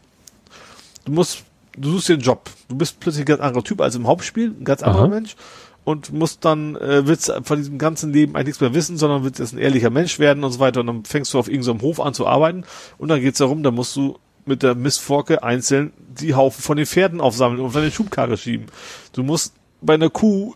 du 1.05 1.13
musst, 1.13 1.45
du 1.77 1.91
suchst 1.91 2.09
dir 2.09 2.15
einen 2.15 2.23
Job. 2.23 2.51
Du 2.69 2.77
bist 2.77 3.01
plötzlich 3.01 3.23
ein 3.23 3.27
ganz 3.27 3.41
anderer 3.41 3.65
Typ 3.65 3.81
als 3.81 3.95
im 3.95 4.07
Hauptspiel, 4.07 4.55
ein 4.59 4.65
ganz 4.65 4.83
anderer 4.83 5.05
Aha. 5.05 5.09
Mensch. 5.09 5.37
und 5.85 6.13
muss 6.13 6.39
dann, 6.39 6.77
äh, 6.77 7.07
willst 7.07 7.33
von 7.45 7.59
diesem 7.59 7.79
ganzen 7.79 8.13
Leben 8.13 8.37
eigentlich 8.37 8.49
nichts 8.49 8.61
mehr 8.61 8.75
wissen, 8.75 8.99
sondern 8.99 9.25
willst 9.25 9.39
jetzt 9.39 9.55
ein 9.55 9.59
ehrlicher 9.59 9.91
Mensch 9.91 10.19
werden 10.19 10.45
und 10.45 10.53
so 10.53 10.61
weiter. 10.61 10.81
Und 10.81 10.87
dann 10.87 11.05
fängst 11.05 11.33
du 11.33 11.39
auf 11.39 11.49
irgendeinem 11.49 11.81
Hof 11.81 11.99
an 12.01 12.13
zu 12.13 12.27
arbeiten 12.27 12.65
und 12.99 13.09
dann 13.09 13.21
geht's 13.21 13.39
darum, 13.39 13.63
da 13.63 13.71
musst 13.71 13.97
du 13.97 14.19
mit 14.45 14.63
der 14.63 14.75
Mistforke 14.75 15.43
einzeln 15.43 15.93
die 16.09 16.35
Haufen 16.35 16.63
von 16.63 16.77
den 16.77 16.87
Pferden 16.87 17.21
aufsammeln 17.21 17.61
und 17.61 17.67
auf 17.67 17.73
deine 17.73 17.91
Schubkarre 17.91 18.37
schieben. 18.37 18.67
Du 19.13 19.23
musst 19.23 19.55
bei 19.81 19.95
einer 19.95 20.11
Kuh 20.11 20.55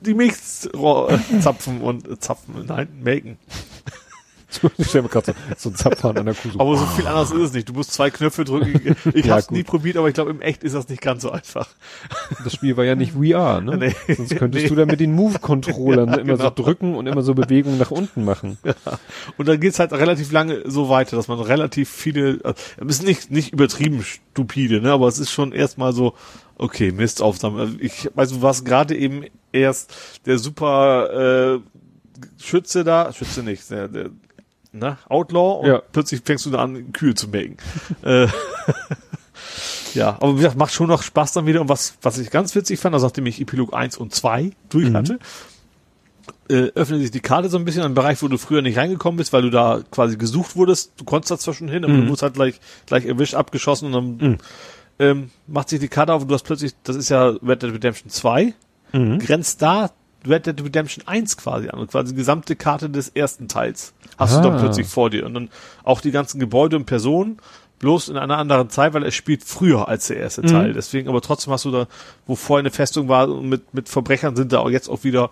die 0.00 0.14
Milch 0.14 0.34
zapfen 1.40 1.80
und 1.80 2.08
äh, 2.08 2.18
zapfen, 2.18 2.64
nein, 2.66 2.88
melken. 3.02 3.38
Ich 4.78 4.88
stelle 4.88 5.02
mir 5.02 5.08
gerade 5.08 5.26
so, 5.32 5.34
so 5.56 5.68
ein 5.70 5.74
Zapfhahn 5.76 6.16
an 6.18 6.26
der 6.26 6.34
Kuh. 6.34 6.50
So. 6.50 6.60
Aber 6.60 6.76
so 6.76 6.86
viel 6.86 7.06
anders 7.06 7.30
ist 7.30 7.40
es 7.40 7.52
nicht. 7.52 7.68
Du 7.68 7.72
musst 7.72 7.92
zwei 7.92 8.10
Knöpfe 8.10 8.44
drücken. 8.44 8.96
Ich 9.14 9.24
Ja, 9.26 9.32
habe 9.32 9.40
es 9.40 9.46
gut. 9.48 9.56
nie 9.56 9.62
probiert, 9.64 9.96
aber 9.96 10.08
ich 10.08 10.14
glaube, 10.14 10.30
im 10.30 10.40
Echt 10.40 10.62
ist 10.64 10.74
das 10.74 10.88
nicht 10.88 11.00
ganz 11.02 11.22
so 11.22 11.30
einfach. 11.30 11.68
Das 12.42 12.52
Spiel 12.52 12.76
war 12.76 12.84
ja 12.84 12.94
nicht 12.94 13.12
VR, 13.20 13.60
ne? 13.60 13.76
Nee. 13.76 14.14
Sonst 14.14 14.36
könntest 14.36 14.64
Nee. 14.64 14.68
du 14.68 14.74
da 14.76 14.86
mit 14.86 15.00
den 15.00 15.14
Move-Controllern 15.14 16.08
Ja, 16.08 16.14
immer 16.16 16.36
genau. 16.36 16.44
so 16.56 16.62
drücken 16.62 16.94
und 16.94 17.06
immer 17.06 17.22
so 17.22 17.34
Bewegungen 17.34 17.78
nach 17.78 17.90
unten 17.90 18.24
machen. 18.24 18.58
Und 19.36 19.48
dann 19.48 19.60
geht's 19.60 19.78
halt 19.78 19.92
relativ 19.92 20.32
lange 20.32 20.62
so 20.70 20.88
weiter, 20.88 21.16
dass 21.16 21.28
man 21.28 21.40
relativ 21.40 21.88
viele, 21.90 22.38
also, 22.44 22.56
es 22.76 22.96
ist 23.00 23.04
nicht, 23.06 23.30
nicht 23.30 23.52
übertrieben 23.52 24.02
stupide, 24.04 24.80
ne, 24.80 24.92
aber 24.92 25.08
es 25.08 25.18
ist 25.18 25.30
schon 25.30 25.52
erstmal 25.52 25.92
so, 25.92 26.14
okay, 26.58 26.92
Mist 26.92 27.22
aufsammeln. 27.22 27.78
Ich 27.80 28.10
weiß, 28.14 28.30
du 28.30 28.42
warst 28.42 28.64
gerade 28.64 28.96
eben 28.96 29.24
erst 29.52 29.94
der 30.26 30.38
super 30.38 31.54
äh, 31.56 31.60
Schütze 32.42 32.84
da, 32.84 33.12
Schütze 33.12 33.42
nicht, 33.42 33.70
der, 33.70 33.88
der 33.88 34.10
ne, 34.74 34.98
Outlaw 35.08 35.60
und 35.60 35.66
Ja. 35.68 35.82
plötzlich 35.92 36.20
fängst 36.24 36.44
du 36.46 36.50
da 36.50 36.58
an, 36.62 36.92
Kühe 36.92 37.14
zu 37.14 37.28
melken. 37.28 37.56
äh, 38.02 38.26
ja, 39.94 40.10
aber 40.20 40.32
wie 40.32 40.36
gesagt, 40.36 40.56
macht 40.56 40.72
schon 40.72 40.88
noch 40.88 41.02
Spaß 41.02 41.32
dann 41.32 41.46
wieder. 41.46 41.60
Und 41.60 41.68
was, 41.68 41.94
was 42.02 42.18
ich 42.18 42.30
ganz 42.30 42.54
witzig 42.54 42.78
fand, 42.80 42.94
also 42.94 43.06
nachdem 43.06 43.26
ich 43.26 43.40
Epilog 43.40 43.72
1 43.74 43.96
und 43.96 44.14
2 44.14 44.50
durch 44.68 44.90
Mhm. 44.90 44.96
hatte, 44.96 45.18
äh, 46.48 46.70
öffnet 46.74 47.00
sich 47.00 47.10
die 47.10 47.20
Karte 47.20 47.48
so 47.48 47.56
ein 47.58 47.64
bisschen 47.64 47.80
in 47.80 47.86
einen 47.86 47.94
Bereich, 47.94 48.22
wo 48.22 48.28
du 48.28 48.36
früher 48.38 48.62
nicht 48.62 48.76
reingekommen 48.78 49.16
bist, 49.18 49.32
weil 49.32 49.42
du 49.42 49.50
da 49.50 49.80
quasi 49.90 50.16
gesucht 50.16 50.56
wurdest. 50.56 50.92
Du 50.98 51.04
konntest 51.04 51.30
da 51.30 51.38
zwar 51.38 51.54
schon 51.54 51.68
hin, 51.68 51.84
aber 51.84 51.92
Mhm. 51.94 52.00
du 52.02 52.06
wurdest 52.08 52.22
halt 52.22 52.34
gleich, 52.34 52.60
gleich 52.86 53.06
erwischt, 53.06 53.34
abgeschossen 53.34 53.92
und 53.94 54.18
dann 54.20 54.38
ähm, 55.00 55.30
macht 55.46 55.68
sich 55.70 55.80
die 55.80 55.88
Karte 55.88 56.12
auf 56.12 56.22
und 56.22 56.28
du 56.28 56.34
hast 56.34 56.44
plötzlich, 56.44 56.72
das 56.84 56.94
ist 56.96 57.08
ja 57.08 57.26
Red 57.28 57.62
Dead 57.62 57.72
Redemption 57.72 58.10
2, 58.10 58.54
Mhm. 58.92 59.18
grenzt 59.18 59.60
da 59.60 59.90
Red 60.28 60.46
Dead 60.46 60.64
Redemption 60.64 61.06
1 61.06 61.36
quasi 61.36 61.68
an 61.68 61.78
und 61.78 61.90
quasi 61.90 62.12
die 62.12 62.16
gesamte 62.18 62.56
Karte 62.56 62.88
des 62.90 63.08
ersten 63.08 63.48
Teils 63.48 63.92
hast 64.18 64.36
du 64.36 64.40
dann 64.42 64.54
Ah. 64.56 64.60
plötzlich 64.60 64.86
vor 64.86 65.10
dir 65.10 65.26
und 65.26 65.34
dann 65.34 65.48
auch 65.82 66.00
die 66.00 66.10
ganzen 66.12 66.38
Gebäude 66.40 66.76
und 66.76 66.86
Personen, 66.86 67.38
bloß 67.80 68.08
in 68.08 68.16
einer 68.16 68.38
anderen 68.38 68.70
Zeit, 68.70 68.94
weil 68.94 69.02
er 69.02 69.10
spielt 69.10 69.42
früher 69.44 69.88
als 69.88 70.06
der 70.06 70.16
erste 70.18 70.42
Teil. 70.42 70.72
Deswegen, 70.72 71.08
aber 71.08 71.20
trotzdem 71.20 71.52
hast 71.52 71.64
du 71.66 71.70
da, 71.70 71.86
wo 72.26 72.34
vorher 72.36 72.60
eine 72.60 72.70
Festung 72.70 73.08
war 73.08 73.28
und 73.28 73.48
mit, 73.48 73.74
mit 73.74 73.88
Verbrechern 73.88 74.36
sind 74.36 74.52
da 74.52 74.60
auch 74.60 74.70
jetzt 74.70 74.88
auch 74.88 75.04
wieder 75.04 75.30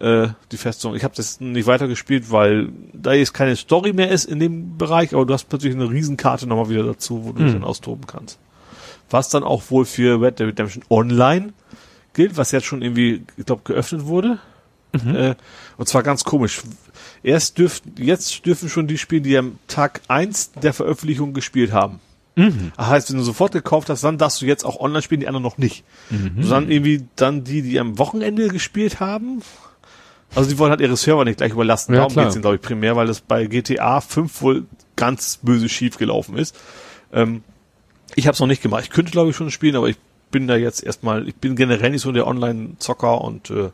äh, 0.00 0.28
die 0.52 0.56
Festung. 0.58 0.94
Ich 0.96 1.04
habe 1.04 1.14
das 1.16 1.40
nicht 1.40 1.66
weitergespielt, 1.66 2.30
weil 2.30 2.70
da 2.92 3.12
jetzt 3.12 3.32
keine 3.32 3.56
Story 3.56 3.92
mehr 3.92 4.10
ist 4.10 4.24
in 4.26 4.40
dem 4.40 4.76
Bereich, 4.76 5.14
aber 5.14 5.24
du 5.24 5.32
hast 5.32 5.48
plötzlich 5.48 5.72
eine 5.74 5.88
Riesenkarte 5.88 6.46
nochmal 6.46 6.68
wieder 6.68 6.82
dazu, 6.82 7.24
wo 7.24 7.32
du 7.32 7.44
dich 7.44 7.52
dann 7.54 7.64
austoben 7.64 8.06
kannst. 8.06 8.38
Was 9.08 9.28
dann 9.28 9.44
auch 9.44 9.62
wohl 9.70 9.84
für 9.84 10.20
Red 10.20 10.40
Dead 10.40 10.48
Redemption 10.48 10.82
Online 10.90 11.52
gilt, 12.14 12.36
was 12.36 12.52
jetzt 12.52 12.66
schon 12.66 12.82
irgendwie, 12.82 13.22
ich 13.36 13.46
glaube, 13.46 13.62
geöffnet 13.64 14.06
wurde. 14.06 14.38
Äh, 14.94 15.34
und 15.76 15.88
zwar 15.88 16.02
ganz 16.04 16.22
komisch. 16.24 16.62
Erst 17.22 17.58
dürften, 17.58 17.94
jetzt 17.96 18.46
dürfen 18.46 18.68
schon 18.68 18.86
die 18.86 18.96
spielen, 18.98 19.24
die 19.24 19.36
am 19.36 19.58
Tag 19.66 20.00
eins 20.08 20.52
der 20.52 20.72
Veröffentlichung 20.72 21.34
gespielt 21.34 21.72
haben. 21.72 21.98
Das 22.76 22.86
heißt, 22.88 23.10
wenn 23.10 23.18
du 23.18 23.22
sofort 23.24 23.52
gekauft 23.52 23.88
hast, 23.90 24.02
dann 24.04 24.18
darfst 24.18 24.40
du 24.40 24.46
jetzt 24.46 24.64
auch 24.64 24.78
online 24.80 25.02
spielen, 25.02 25.20
die 25.20 25.28
anderen 25.28 25.42
noch 25.42 25.58
nicht. 25.58 25.84
Sondern 26.42 26.70
irgendwie 26.70 27.04
dann 27.16 27.44
die, 27.44 27.62
die 27.62 27.78
am 27.80 27.98
Wochenende 27.98 28.48
gespielt 28.48 29.00
haben. 29.00 29.42
Also 30.34 30.50
die 30.50 30.58
wollen 30.58 30.70
halt 30.70 30.80
ihre 30.80 30.96
Server 30.96 31.24
nicht 31.24 31.38
gleich 31.38 31.52
überlasten. 31.52 31.94
Ja, 31.94 32.02
Darum 32.02 32.14
geht's 32.14 32.34
ihnen, 32.34 32.42
glaube 32.42 32.56
ich, 32.56 32.62
primär, 32.62 32.96
weil 32.96 33.06
das 33.06 33.20
bei 33.20 33.46
GTA 33.46 34.00
5 34.00 34.42
wohl 34.42 34.64
ganz 34.96 35.38
böse 35.42 35.68
schief 35.68 35.96
gelaufen 35.96 36.36
ist. 36.36 36.56
Ähm, 37.12 37.42
ich 38.16 38.26
habe 38.26 38.34
es 38.34 38.40
noch 38.40 38.46
nicht 38.48 38.62
gemacht. 38.62 38.82
Ich 38.84 38.90
könnte, 38.90 39.12
glaube 39.12 39.30
ich, 39.30 39.36
schon 39.36 39.50
spielen, 39.50 39.76
aber 39.76 39.88
ich 39.88 39.96
bin 40.34 40.48
da 40.48 40.56
jetzt 40.56 40.82
erstmal, 40.82 41.28
ich 41.28 41.36
bin 41.36 41.54
generell 41.54 41.90
nicht 41.90 42.02
so 42.02 42.10
der 42.10 42.26
Online-Zocker 42.26 43.20
und 43.20 43.50
äh, 43.50 43.70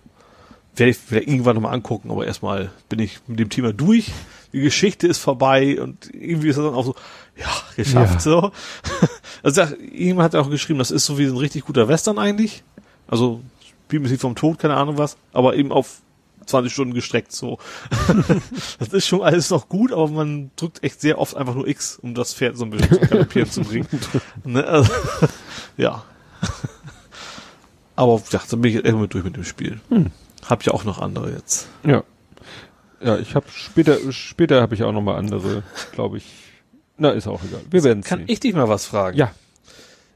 werde 0.77 0.91
ich 0.91 0.99
vielleicht 0.99 1.27
irgendwann 1.27 1.55
nochmal 1.55 1.73
angucken, 1.73 2.11
aber 2.11 2.27
erstmal 2.27 2.71
bin 2.91 2.99
ich 2.99 3.19
mit 3.27 3.39
dem 3.39 3.49
Thema 3.49 3.73
durch. 3.73 4.13
Die 4.53 4.61
Geschichte 4.61 5.07
ist 5.07 5.17
vorbei 5.17 5.81
und 5.81 6.13
irgendwie 6.13 6.49
ist 6.51 6.59
das 6.59 6.67
dann 6.67 6.75
auch 6.75 6.85
so, 6.85 6.95
ja, 7.39 7.49
geschafft 7.77 8.15
Ja. 8.17 8.21
so. 8.21 8.53
Also 9.43 9.63
ja, 9.63 9.69
jemand 9.91 10.35
hat 10.35 10.37
auch 10.39 10.51
geschrieben, 10.51 10.79
das 10.79 10.91
ist 10.91 11.07
so 11.07 11.17
wie 11.17 11.25
ein 11.25 11.35
richtig 11.39 11.65
guter 11.65 11.89
Western 11.89 12.19
eigentlich. 12.19 12.63
Also 13.09 13.41
Spielmusik 13.87 14.21
vom 14.21 14.35
Tod, 14.35 14.59
keine 14.59 14.77
Ahnung 14.77 14.99
was, 14.99 15.17
aber 15.33 15.57
eben 15.57 15.73
auf 15.73 16.03
20 16.45 16.71
Stunden 16.71 16.93
gestreckt 16.93 17.33
so. 17.33 17.59
das 18.79 18.89
ist 18.89 19.07
schon 19.07 19.23
alles 19.23 19.49
noch 19.49 19.71
gut, 19.71 19.93
aber 19.93 20.09
man 20.09 20.51
drückt 20.57 20.85
echt 20.85 21.01
sehr 21.01 21.19
oft 21.19 21.39
einfach 21.39 21.55
nur 21.55 21.67
X, 21.67 21.99
um 22.03 22.13
das 22.15 22.35
Pferd 22.35 22.59
so 22.59 22.67
ein 22.67 22.71
bisschen 22.71 23.01
zu 23.01 23.01
galoppieren 23.09 23.51
zu 23.51 23.63
bringen. 23.63 23.89
Ne? 24.45 24.63
Also, 24.63 24.93
ja. 25.79 26.05
Aber 27.97 28.23
ja, 28.31 28.41
dann 28.51 28.61
bin 28.61 28.71
ich 28.71 28.85
irgendwann 28.85 29.09
durch 29.09 29.25
mit 29.25 29.37
dem 29.37 29.45
Spiel. 29.45 29.81
Hab 30.49 30.65
ja 30.65 30.73
auch 30.73 30.85
noch 30.85 31.01
andere 31.01 31.33
jetzt. 31.33 31.69
Ja. 31.85 32.03
Ja, 33.03 33.19
ich 33.19 33.35
habe 33.35 33.47
später, 33.51 33.99
später 34.13 34.61
habe 34.61 34.75
ich 34.75 34.83
auch 34.83 34.93
noch 34.93 35.01
mal 35.01 35.17
andere, 35.17 35.63
glaube 35.93 36.19
ich. 36.19 36.27
Na, 36.99 37.11
ist 37.11 37.27
auch 37.27 37.43
egal. 37.43 37.61
Wir 37.71 37.83
werden 37.83 38.03
Kann 38.03 38.21
sehen. 38.21 38.29
ich 38.29 38.41
dich 38.41 38.55
mal 38.55 38.69
was 38.69 38.85
fragen? 38.85 39.17
Ja. 39.17 39.33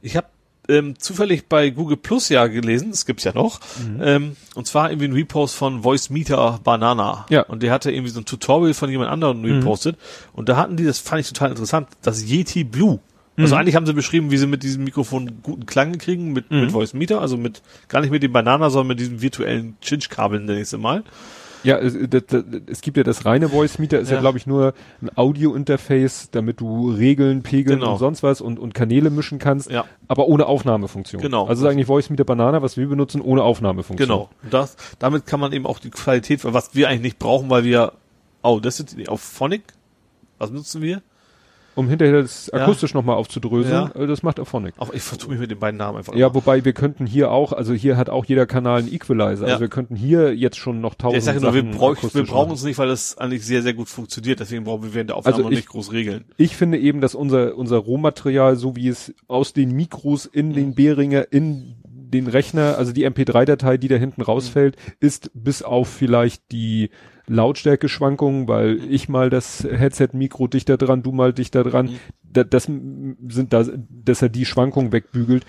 Ich 0.02 0.16
habe 0.16 0.26
ähm, 0.68 0.98
zufällig 0.98 1.46
bei 1.48 1.70
Google 1.70 1.96
Plus 1.96 2.28
ja 2.28 2.46
gelesen, 2.46 2.90
das 2.90 3.06
gibt's 3.06 3.24
ja 3.24 3.32
noch, 3.32 3.60
ähm, 4.00 4.36
und 4.54 4.66
zwar 4.66 4.90
irgendwie 4.90 5.08
ein 5.08 5.12
Repost 5.12 5.54
von 5.54 5.82
Voice 5.82 6.10
Meter 6.10 6.60
Banana. 6.62 7.26
Ja. 7.28 7.42
Und 7.42 7.62
der 7.62 7.72
hatte 7.72 7.90
irgendwie 7.90 8.10
so 8.10 8.20
ein 8.20 8.24
Tutorial 8.24 8.74
von 8.74 8.90
jemand 8.90 9.10
anderem 9.10 9.44
repostet. 9.44 9.96
Und 10.32 10.48
da 10.48 10.56
hatten 10.56 10.76
die, 10.76 10.84
das 10.84 10.98
fand 10.98 11.20
ich 11.20 11.28
total 11.28 11.50
interessant, 11.50 11.88
das 12.02 12.22
Yeti 12.22 12.64
Blue. 12.64 13.00
Also 13.36 13.56
eigentlich 13.56 13.74
haben 13.74 13.86
sie 13.86 13.92
beschrieben, 13.94 14.30
wie 14.30 14.36
sie 14.36 14.46
mit 14.46 14.62
diesem 14.62 14.84
Mikrofon 14.84 15.38
guten 15.42 15.66
Klang 15.66 15.98
kriegen, 15.98 16.32
mit, 16.32 16.50
mit 16.50 16.70
Voice 16.70 16.94
Meter, 16.94 17.20
also 17.20 17.36
mit, 17.36 17.62
gar 17.88 18.00
nicht 18.00 18.10
mit 18.10 18.22
dem 18.22 18.32
Banana, 18.32 18.70
sondern 18.70 18.88
mit 18.88 19.00
diesem 19.00 19.20
virtuellen 19.22 19.76
Chinch-Kabel 19.80 20.48
es 20.50 20.76
mal. 20.76 21.02
Ja, 21.64 21.78
es, 21.78 21.96
das, 22.10 22.22
das, 22.26 22.44
es 22.66 22.80
gibt 22.82 22.98
ja 22.98 23.02
das 23.02 23.24
reine 23.24 23.48
Voice 23.48 23.78
Meter, 23.78 23.98
ist 23.98 24.10
ja, 24.10 24.16
Ja. 24.16 24.20
glaube 24.20 24.36
ich 24.38 24.46
nur 24.46 24.74
ein 25.00 25.10
Audio-Interface, 25.16 26.28
damit 26.30 26.60
du 26.60 26.90
Regeln, 26.90 27.42
Pegeln 27.42 27.80
Genau. 27.80 27.92
und 27.92 27.98
sonst 27.98 28.22
was 28.22 28.40
und, 28.42 28.58
und 28.58 28.74
Kanäle 28.74 29.08
mischen 29.10 29.38
kannst, 29.38 29.70
Ja. 29.70 29.84
aber 30.06 30.28
ohne 30.28 30.46
Aufnahmefunktion. 30.46 31.22
Genau. 31.22 31.46
Also 31.46 31.64
ist 31.66 31.72
eigentlich 31.72 31.86
Voice 31.86 32.10
Meter 32.10 32.24
Banana, 32.24 32.60
was 32.62 32.76
wir 32.76 32.86
benutzen, 32.86 33.20
ohne 33.22 33.42
Aufnahmefunktion. 33.42 34.06
Genau. 34.08 34.28
Und 34.42 34.52
das, 34.52 34.76
damit 34.98 35.26
kann 35.26 35.40
man 35.40 35.52
eben 35.52 35.66
auch 35.66 35.78
die 35.78 35.90
Qualität, 35.90 36.40
was 36.44 36.74
wir 36.74 36.88
eigentlich 36.88 37.00
nicht 37.02 37.18
brauchen, 37.18 37.48
weil 37.50 37.64
wir, 37.64 37.92
oh, 38.42 38.60
das 38.60 38.76
die 38.96 39.08
auf 39.08 39.22
Phonic. 39.22 39.62
Was 40.38 40.50
nutzen 40.50 40.82
wir? 40.82 41.00
Um 41.76 41.88
hinterher 41.88 42.22
das 42.22 42.50
Ja. 42.52 42.60
akustisch 42.62 42.94
nochmal 42.94 43.16
aufzudröseln, 43.16 43.90
Ja. 43.94 44.00
äh, 44.02 44.06
das 44.06 44.22
macht 44.22 44.38
Auphonic. 44.38 44.74
Auch 44.78 44.92
ich 44.92 45.02
vertue 45.02 45.30
mich 45.30 45.40
mit 45.40 45.50
den 45.50 45.58
beiden 45.58 45.76
Namen 45.78 45.98
einfach. 45.98 46.14
Ja, 46.14 46.26
immer. 46.26 46.34
wobei 46.36 46.64
wir 46.64 46.72
könnten 46.72 47.06
hier 47.06 47.30
auch, 47.30 47.52
also 47.52 47.74
hier 47.74 47.96
hat 47.96 48.08
auch 48.10 48.24
jeder 48.24 48.46
Kanal 48.46 48.80
einen 48.80 48.92
Equalizer. 48.92 49.42
Ja. 49.46 49.54
Also 49.54 49.60
wir 49.60 49.68
könnten 49.68 49.96
hier 49.96 50.34
jetzt 50.34 50.56
schon 50.56 50.80
noch 50.80 50.92
Ja, 50.92 50.98
tausend 50.98 51.18
ich 51.18 51.24
sage 51.24 51.40
nur, 51.40 51.54
wir, 51.54 51.62
bräuch, 51.64 51.98
wir 52.14 52.22
brauchen 52.24 52.52
es 52.52 52.62
nicht, 52.64 52.78
weil 52.78 52.88
das 52.88 53.18
eigentlich 53.18 53.44
sehr, 53.44 53.62
sehr 53.62 53.74
gut 53.74 53.88
funktioniert. 53.88 54.40
Deswegen 54.40 54.64
brauchen 54.64 54.82
wir 54.84 54.94
während 54.94 55.10
der 55.10 55.16
Aufnahme 55.16 55.36
Also 55.36 55.50
ich- 55.50 55.56
nicht 55.56 55.68
groß 55.68 55.92
regeln. 55.92 56.24
Ich 56.36 56.56
finde 56.56 56.78
eben, 56.78 57.00
dass 57.00 57.14
unser, 57.14 57.56
unser 57.56 57.78
Rohmaterial, 57.78 58.56
so 58.56 58.76
wie 58.76 58.88
es 58.88 59.12
aus 59.26 59.52
den 59.52 59.72
Mikros 59.72 60.26
in 60.26 60.48
Mhm. 60.50 60.54
den 60.54 60.74
Behringer, 60.74 61.32
in 61.32 61.74
den 61.86 62.28
Rechner, 62.28 62.78
also 62.78 62.92
die 62.92 63.04
MP3-Datei, 63.04 63.76
die 63.76 63.88
da 63.88 63.96
hinten 63.96 64.20
Mhm. 64.20 64.26
rausfällt, 64.26 64.76
ist 65.00 65.32
bis 65.34 65.62
auf 65.62 65.88
vielleicht 65.88 66.52
die 66.52 66.90
Lautstärkeschwankungen, 67.26 68.48
weil 68.48 68.76
Mhm. 68.76 68.86
ich 68.90 69.08
mal 69.08 69.30
das 69.30 69.64
Headset-Mikro 69.64 70.46
dichter 70.48 70.76
dran, 70.76 71.02
du 71.02 71.12
mal 71.12 71.32
dichter 71.32 71.64
dran, 71.64 71.86
Mhm. 71.86 71.98
da, 72.22 72.44
das 72.44 72.64
sind 72.64 73.52
da, 73.52 73.64
dass 73.88 74.22
er 74.22 74.28
die 74.28 74.44
Schwankungen 74.44 74.92
wegbügelt, 74.92 75.44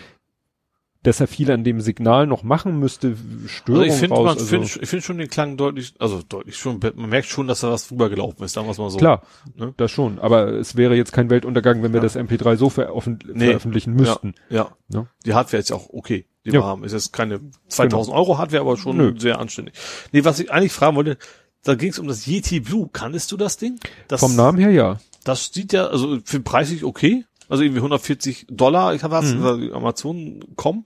dass 1.03 1.19
er 1.19 1.27
viel 1.27 1.51
an 1.51 1.63
dem 1.63 1.81
Signal 1.81 2.25
noch 2.25 2.41
machen 2.41 2.79
müsste, 2.79 3.09
Also 3.09 3.47
Störung 3.47 3.83
ich 3.83 3.93
finde, 3.93 4.15
also, 4.15 4.43
find, 4.43 4.79
ich 4.81 4.89
finde 4.89 5.05
schon 5.05 5.19
den 5.19 5.27
Klang 5.29 5.55
deutlich, 5.55 5.93
also 5.99 6.21
deutlich 6.27 6.57
schon, 6.57 6.79
man 6.95 7.09
merkt 7.11 7.27
schon, 7.27 7.47
dass 7.47 7.59
da 7.59 7.69
was 7.69 7.91
rübergelaufen 7.91 8.43
ist, 8.43 8.53
sagen 8.53 8.65
wir 8.65 8.71
es 8.71 8.79
mal 8.79 8.89
so. 8.89 8.97
Klar, 8.97 9.21
Ne? 9.55 9.71
das 9.77 9.91
schon. 9.91 10.17
Aber 10.17 10.47
es 10.53 10.75
wäre 10.77 10.95
jetzt 10.95 11.11
kein 11.13 11.29
Weltuntergang, 11.29 11.83
wenn 11.83 11.93
wir 11.93 11.99
Ja. 11.99 12.03
das 12.03 12.15
MP3 12.15 12.55
so 12.57 12.71
veröffent 12.71 13.23
Nee. 13.31 13.45
veröffentlichen 13.45 13.93
müssten. 13.93 14.33
Ja, 14.49 14.71
ja. 14.89 15.01
Ne? 15.01 15.07
Die 15.27 15.35
Hardware 15.35 15.59
ist 15.59 15.69
ja 15.69 15.75
auch 15.75 15.89
okay, 15.91 16.25
die 16.43 16.49
Ja. 16.49 16.53
wir 16.61 16.63
haben. 16.63 16.83
Ist 16.83 16.93
jetzt 16.93 17.13
keine 17.13 17.39
2000 17.67 18.15
Euro 18.17 18.39
Hardware, 18.39 18.61
aber 18.61 18.75
schon 18.75 18.97
Nö. 18.97 19.13
sehr 19.15 19.37
anständig. 19.37 19.75
Nee, 20.11 20.25
was 20.25 20.39
ich 20.39 20.51
eigentlich 20.51 20.71
fragen 20.73 20.95
wollte, 20.95 21.17
da 21.65 21.75
ging 21.75 21.89
es 21.89 21.99
um 21.99 22.07
das 22.07 22.25
Yeti 22.25 22.61
Blue. 22.61 22.89
Kanntest 22.93 23.31
du 23.31 23.37
das 23.37 23.57
Ding? 23.57 23.79
Das, 24.07 24.21
Vom 24.21 24.35
Namen 24.35 24.57
her 24.59 24.71
ja. 24.71 24.99
Das 25.25 25.51
sieht 25.53 25.73
ja, 25.73 25.87
also 25.87 26.19
für 26.23 26.39
preislich 26.39 26.83
okay. 26.83 27.25
Also 27.49 27.63
irgendwie 27.63 27.79
140 27.79 28.47
Dollar, 28.49 28.93
ich 28.95 29.03
habe 29.03 29.21
Mhm. 29.21 29.71
Amazon.com. 29.73 30.83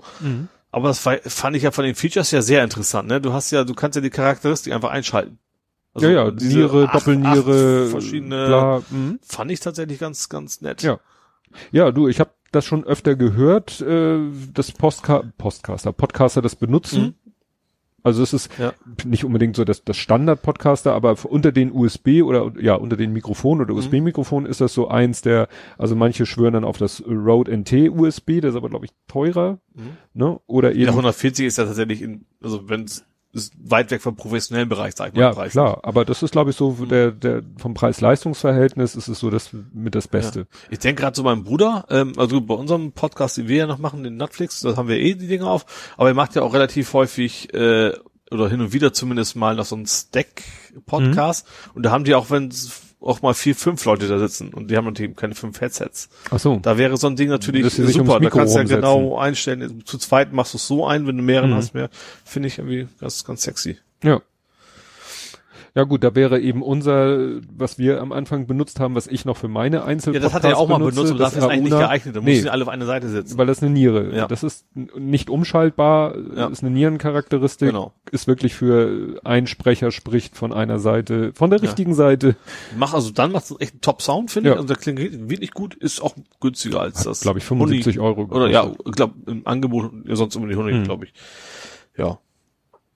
Aber 0.71 0.87
das 0.89 0.99
fand 0.99 1.55
ich 1.55 1.63
ja 1.63 1.71
von 1.71 1.83
den 1.85 1.95
Features 1.95 2.31
ja 2.31 2.41
sehr 2.41 2.63
interessant, 2.63 3.07
ne? 3.07 3.19
Du 3.21 3.33
hast 3.33 3.51
ja, 3.51 3.63
du 3.63 3.73
kannst 3.73 3.95
ja 3.95 4.01
die 4.01 4.09
Charakteristik 4.09 4.73
einfach 4.73 4.89
einschalten. 4.91 5.39
Also 5.93 6.07
ja, 6.07 6.25
ja, 6.25 6.31
Niere, 6.31 6.85
acht- 6.85 6.95
Doppelniere, 6.95 7.83
acht 7.85 7.91
verschiedene, 7.91 8.45
bla, 8.47 8.83
mhm. 8.91 9.19
fand 9.25 9.51
ich 9.51 9.59
tatsächlich 9.59 9.97
ganz, 9.99 10.29
ganz 10.29 10.61
nett. 10.61 10.83
Ja. 10.83 10.99
Ja, 11.71 11.89
du, 11.91 12.07
ich 12.07 12.19
habe 12.19 12.29
das 12.51 12.65
schon 12.65 12.83
öfter 12.83 13.15
gehört, 13.15 13.81
äh, 13.81 14.19
dass 14.53 14.71
Postka 14.71 15.23
Postcaster, 15.39 15.91
Podcaster 15.91 16.41
das 16.43 16.55
benutzen. 16.55 17.15
Also 18.03 18.23
es 18.23 18.33
ist 18.33 18.49
ja. 18.57 18.73
nicht 19.05 19.25
unbedingt 19.25 19.55
so 19.55 19.65
das, 19.65 19.83
das 19.83 19.97
Standard-Podcaster, 19.97 20.93
aber 20.93 21.17
unter 21.25 21.51
den 21.51 21.71
USB 21.71 22.21
oder 22.23 22.51
ja, 22.59 22.75
unter 22.75 22.97
den 22.97 23.13
Mikrofonen 23.13 23.61
oder 23.61 23.73
mhm. 23.73 23.79
USB-Mikrofonen 23.79 24.49
ist 24.49 24.61
das 24.61 24.73
so 24.73 24.87
eins 24.87 25.21
der, 25.21 25.47
also 25.77 25.95
manche 25.95 26.25
schwören 26.25 26.53
dann 26.53 26.63
auf 26.63 26.77
das 26.77 27.03
Rode 27.05 27.55
NT 27.55 27.89
USB, 27.89 28.41
das 28.41 28.51
ist 28.51 28.55
aber 28.55 28.69
glaube 28.69 28.85
ich 28.85 28.91
teurer, 29.07 29.59
mhm. 29.73 29.97
ne? 30.13 30.39
Oder 30.47 30.71
eben. 30.71 30.83
Ja, 30.83 30.89
140 30.89 31.45
ist 31.45 31.57
ja 31.57 31.65
tatsächlich 31.65 32.01
in, 32.01 32.25
also 32.41 32.69
wenn 32.69 32.83
es 32.83 33.05
ist 33.31 33.53
weit 33.59 33.91
weg 33.91 34.01
vom 34.01 34.15
professionellen 34.15 34.69
Bereich, 34.69 34.95
sag 34.95 35.09
ich 35.09 35.13
mal. 35.13 35.21
Ja, 35.21 35.31
Preis. 35.31 35.51
klar, 35.51 35.79
aber 35.83 36.03
das 36.03 36.23
ist, 36.23 36.31
glaube 36.31 36.49
ich, 36.49 36.55
so 36.55 36.71
mhm. 36.71 36.89
der, 36.89 37.11
der 37.11 37.43
vom 37.57 37.73
Preis-Leistungs-Verhältnis 37.73 38.95
ist 38.95 39.07
es 39.07 39.19
so 39.19 39.29
das 39.29 39.51
mit 39.73 39.93
das 39.95 40.07
Beste. 40.07 40.39
Ja. 40.39 40.45
Ich 40.71 40.79
denke 40.79 41.01
gerade 41.01 41.13
zu 41.13 41.23
meinem 41.23 41.43
Bruder, 41.43 41.85
ähm, 41.89 42.13
also 42.17 42.41
bei 42.41 42.55
unserem 42.55 42.91
Podcast, 42.91 43.37
den 43.37 43.47
wir 43.47 43.57
ja 43.57 43.67
noch 43.67 43.77
machen, 43.77 44.03
den 44.03 44.17
Netflix, 44.17 44.61
da 44.61 44.75
haben 44.75 44.87
wir 44.87 44.97
eh 44.97 45.13
die 45.13 45.27
Dinge 45.27 45.47
auf, 45.47 45.65
aber 45.97 46.09
er 46.09 46.15
macht 46.15 46.35
ja 46.35 46.41
auch 46.41 46.53
relativ 46.53 46.93
häufig 46.93 47.53
äh, 47.53 47.93
oder 48.31 48.49
hin 48.49 48.61
und 48.61 48.73
wieder 48.73 48.93
zumindest 48.93 49.35
mal 49.35 49.55
noch 49.55 49.65
so 49.65 49.75
einen 49.75 49.87
Stack-Podcast 49.87 51.45
mhm. 51.45 51.71
und 51.75 51.83
da 51.83 51.91
haben 51.91 52.03
die 52.03 52.15
auch, 52.15 52.29
wenn 52.31 52.51
auch 53.01 53.21
mal 53.21 53.33
vier, 53.33 53.55
fünf 53.55 53.85
Leute 53.85 54.07
da 54.07 54.19
sitzen 54.19 54.53
und 54.53 54.69
die 54.69 54.77
haben 54.77 54.85
natürlich 54.85 55.15
keine 55.15 55.35
fünf 55.35 55.61
Headsets. 55.61 56.09
Ach 56.31 56.39
so. 56.39 56.59
Da 56.61 56.77
wäre 56.77 56.97
so 56.97 57.07
ein 57.07 57.15
Ding 57.15 57.29
natürlich 57.29 57.71
super. 57.73 58.19
Da 58.19 58.29
kannst 58.29 58.55
du 58.55 58.59
ja 58.59 58.65
genau 58.65 59.17
einstellen. 59.17 59.83
Zu 59.85 59.97
zweit 59.97 60.33
machst 60.33 60.53
du 60.53 60.57
es 60.57 60.67
so 60.67 60.85
ein, 60.85 61.07
wenn 61.07 61.17
du 61.17 61.23
mehreren 61.23 61.51
mhm. 61.51 61.55
hast 61.55 61.73
mehr. 61.73 61.89
Finde 62.25 62.47
ich 62.47 62.57
irgendwie 62.57 62.87
ganz, 62.99 63.23
ganz 63.23 63.43
sexy. 63.43 63.77
Ja. 64.03 64.21
Ja 65.75 65.83
gut, 65.83 66.03
da 66.03 66.15
wäre 66.15 66.39
eben 66.39 66.61
unser, 66.61 67.41
was 67.55 67.77
wir 67.77 68.01
am 68.01 68.11
Anfang 68.11 68.47
benutzt 68.47 68.79
haben, 68.79 68.95
was 68.95 69.07
ich 69.07 69.25
noch 69.25 69.37
für 69.37 69.47
meine 69.47 69.83
Einzel 69.83 70.13
Ja, 70.13 70.19
das 70.19 70.33
hat 70.33 70.43
er 70.43 70.57
auch 70.57 70.67
mal 70.67 70.79
benutzt 70.79 71.11
und 71.11 71.19
dafür 71.19 71.39
ist 71.39 71.49
eigentlich 71.49 71.73
nicht 71.73 71.79
geeignet. 71.79 72.15
Da 72.15 72.21
nee, 72.21 72.35
müssen 72.35 72.49
alle 72.49 72.63
auf 72.63 72.69
eine 72.69 72.85
Seite 72.85 73.09
sitzen. 73.09 73.37
Weil 73.37 73.47
das 73.47 73.61
eine 73.61 73.71
Niere. 73.71 74.15
Ja. 74.15 74.27
Das 74.27 74.43
ist 74.43 74.65
nicht 74.75 75.29
umschaltbar, 75.29 76.15
ja. 76.35 76.47
ist 76.47 76.63
eine 76.63 76.71
Nierencharakteristik. 76.71 77.69
Genau. 77.69 77.93
Ist 78.11 78.27
wirklich 78.27 78.55
für 78.55 79.19
ein 79.23 79.47
Sprecher 79.47 79.91
spricht 79.91 80.35
von 80.35 80.53
einer 80.53 80.79
Seite, 80.79 81.31
von 81.33 81.49
der 81.49 81.61
richtigen 81.61 81.91
ja. 81.91 81.97
Seite. 81.97 82.35
Mach 82.77 82.93
also 82.93 83.11
dann 83.11 83.31
macht 83.31 83.45
es 83.45 83.55
echt 83.59 83.73
einen 83.73 83.81
Top-Sound, 83.81 84.31
finde 84.31 84.49
ja. 84.49 84.55
ich. 84.55 84.61
Also 84.61 84.73
der 84.73 84.77
klingt 84.77 85.29
wirklich 85.29 85.51
gut, 85.51 85.75
ist 85.75 86.01
auch 86.01 86.15
günstiger 86.39 86.81
als 86.81 87.03
das. 87.03 87.21
Glaube 87.21 87.39
ich 87.39 87.45
75 87.45 87.97
Huni. 87.97 88.07
Euro. 88.07 88.23
Oder 88.23 88.49
ja, 88.49 88.71
ich 88.85 88.91
glaube 88.93 89.13
im 89.27 89.45
Angebot 89.45 89.91
ja, 90.05 90.15
sonst 90.15 90.35
um 90.35 90.47
die 90.47 90.53
100, 90.53 90.73
mhm. 90.73 90.83
glaube 90.83 91.05
ich. 91.05 91.13
Ja. 91.97 92.19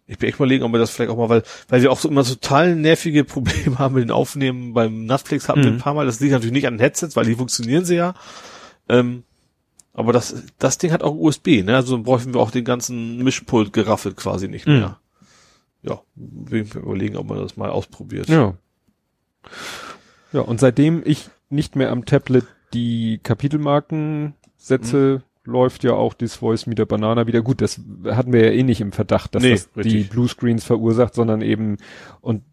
Ich 0.06 0.18
bin 0.18 0.28
echt 0.28 0.38
überlegen, 0.38 0.64
ob 0.64 0.72
wir 0.72 0.80
das 0.80 0.92
vielleicht 0.92 1.12
auch 1.12 1.18
mal, 1.18 1.30
weil, 1.30 1.44
weil 1.70 1.82
wir 1.82 1.92
auch 1.92 2.00
so 2.00 2.10
immer 2.10 2.24
total 2.24 2.76
nervige 2.76 3.24
Probleme 3.24 3.80
haben 3.80 3.96
mit 3.96 4.04
den 4.04 4.12
Aufnehmen. 4.12 4.74
Beim 4.74 5.06
Netflix 5.06 5.48
hatten 5.48 5.62
mhm. 5.62 5.64
wir 5.64 5.72
ein 5.72 5.78
paar 5.78 5.94
Mal. 5.94 6.06
Das 6.06 6.20
liegt 6.20 6.34
natürlich 6.34 6.54
nicht 6.54 6.68
an 6.68 6.76
den 6.76 6.82
Headsets, 6.82 7.16
weil 7.16 7.26
die 7.26 7.36
funktionieren 7.36 7.86
sie 7.86 7.96
ja. 7.96 8.14
Ähm, 8.90 9.24
aber 9.94 10.12
das, 10.12 10.44
das 10.58 10.78
Ding 10.78 10.92
hat 10.92 11.04
auch 11.04 11.16
USB, 11.16 11.64
ne? 11.64 11.76
Also 11.76 12.02
bräuchten 12.02 12.34
wir 12.34 12.42
auch 12.42 12.52
den 12.52 12.66
ganzen 12.66 13.24
Mischpult 13.24 13.74
geraffelt 13.74 14.18
quasi 14.18 14.48
nicht 14.48 14.66
mehr. 14.66 15.00
Mhm. 15.84 15.90
Ja, 15.90 16.02
wir 16.16 16.62
überlegen, 16.76 17.18
ob 17.18 17.28
man 17.28 17.40
das 17.40 17.58
mal 17.58 17.70
ausprobiert. 17.70 18.28
Ja. 18.28 18.56
Ja, 20.32 20.42
und 20.42 20.60
seitdem 20.60 21.04
ich 21.06 21.30
nicht 21.50 21.76
mehr 21.76 21.92
am 21.92 22.06
Tablet 22.06 22.46
die 22.74 23.20
Kapitelmarken 23.22 24.34
setze, 24.58 25.22
mhm 25.22 25.33
läuft 25.46 25.84
ja 25.84 25.94
auch 25.94 26.14
dieses 26.14 26.38
Voice 26.38 26.68
Meter 26.68 26.86
Banana 26.86 27.28
wieder. 27.28 27.42
Gut, 27.42 27.62
das 27.62 27.82
hatten 28.06 28.32
wir 28.32 28.46
ja 28.46 28.52
eh 28.52 28.64
nicht 28.64 28.82
im 28.82 28.92
Verdacht, 28.92 29.36
dass 29.36 29.44
nee, 29.44 29.52
das 29.52 29.70
richtig. 29.76 29.94
die 29.94 30.04
Bluescreens 30.04 30.64
verursacht, 30.64 31.14
sondern 31.14 31.42
eben 31.42 31.78
und 32.22 32.44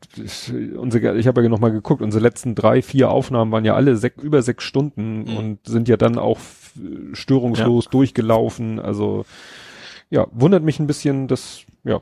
unsere, 0.77 1.17
ich 1.17 1.27
habe 1.27 1.43
ja 1.43 1.49
noch 1.49 1.61
mal 1.61 1.73
geguckt, 1.73 2.03
unsere 2.03 2.23
letzten 2.23 2.55
drei, 2.55 2.83
vier 2.83 3.11
Aufnahmen 3.11 3.53
waren 3.53 3.65
ja 3.65 3.75
alle 3.75 3.97
sech, 3.97 4.15
über 4.21 4.43
sechs 4.43 4.65
Stunden 4.65 5.25
mhm. 5.25 5.37
und 5.37 5.59
sind 5.67 5.89
ja 5.89 5.97
dann 5.97 6.19
auch 6.19 6.39
störungslos 7.13 7.85
ja. 7.87 7.91
durchgelaufen. 7.91 8.81
Also 8.81 9.25
ja, 10.11 10.27
wundert 10.33 10.65
mich 10.65 10.81
ein 10.81 10.87
bisschen, 10.87 11.29
dass 11.29 11.63
ja 11.85 12.01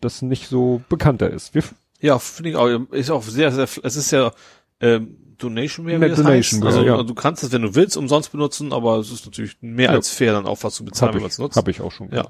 das 0.00 0.22
nicht 0.22 0.48
so 0.48 0.82
bekannter 0.88 1.30
ist. 1.30 1.54
Wir 1.54 1.62
ja, 2.00 2.18
finde 2.18 2.50
ich 2.50 2.56
auch. 2.56 2.68
Ist 2.92 3.10
auch 3.10 3.22
sehr, 3.22 3.50
sehr. 3.52 3.66
Es 3.82 3.96
ist 3.96 4.10
ja 4.10 4.32
ähm, 4.80 5.16
Donation 5.38 5.86
Donation 5.86 6.26
heißt. 6.26 6.62
Also 6.62 6.84
ja. 6.84 7.02
du 7.02 7.14
kannst 7.14 7.42
es, 7.42 7.52
wenn 7.52 7.62
du 7.62 7.74
willst, 7.74 7.96
umsonst 7.96 8.32
benutzen, 8.32 8.72
aber 8.72 8.98
es 8.98 9.10
ist 9.10 9.26
natürlich 9.26 9.56
mehr 9.60 9.90
ja. 9.90 9.92
als 9.92 10.10
fair, 10.10 10.32
dann 10.32 10.46
auch 10.46 10.62
was 10.62 10.74
zu 10.74 10.84
bezahlen, 10.84 11.14
wenn 11.14 11.22
man 11.22 11.30
es 11.30 11.38
nutzt. 11.38 11.56
Habe 11.56 11.70
ich 11.70 11.80
auch 11.80 11.92
schon. 11.92 12.10
Ja. 12.10 12.28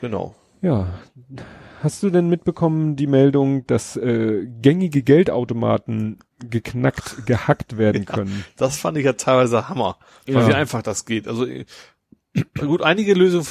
Genau. 0.00 0.34
Ja. 0.62 0.88
Hast 1.82 2.02
du 2.02 2.10
denn 2.10 2.28
mitbekommen 2.28 2.96
die 2.96 3.06
Meldung, 3.06 3.66
dass 3.66 3.96
äh, 3.96 4.46
gängige 4.60 5.02
Geldautomaten 5.02 6.18
geknackt, 6.38 7.26
gehackt 7.26 7.78
werden 7.78 8.04
können? 8.06 8.44
Ja, 8.46 8.54
das 8.56 8.78
fand 8.78 8.98
ich 8.98 9.04
ja 9.04 9.12
teilweise 9.12 9.68
Hammer, 9.68 9.98
ja. 10.26 10.48
wie 10.48 10.54
einfach 10.54 10.82
das 10.82 11.04
geht. 11.04 11.28
Also 11.28 11.46
gut, 12.58 12.82
einige 12.82 13.14
Lösungen 13.14 13.44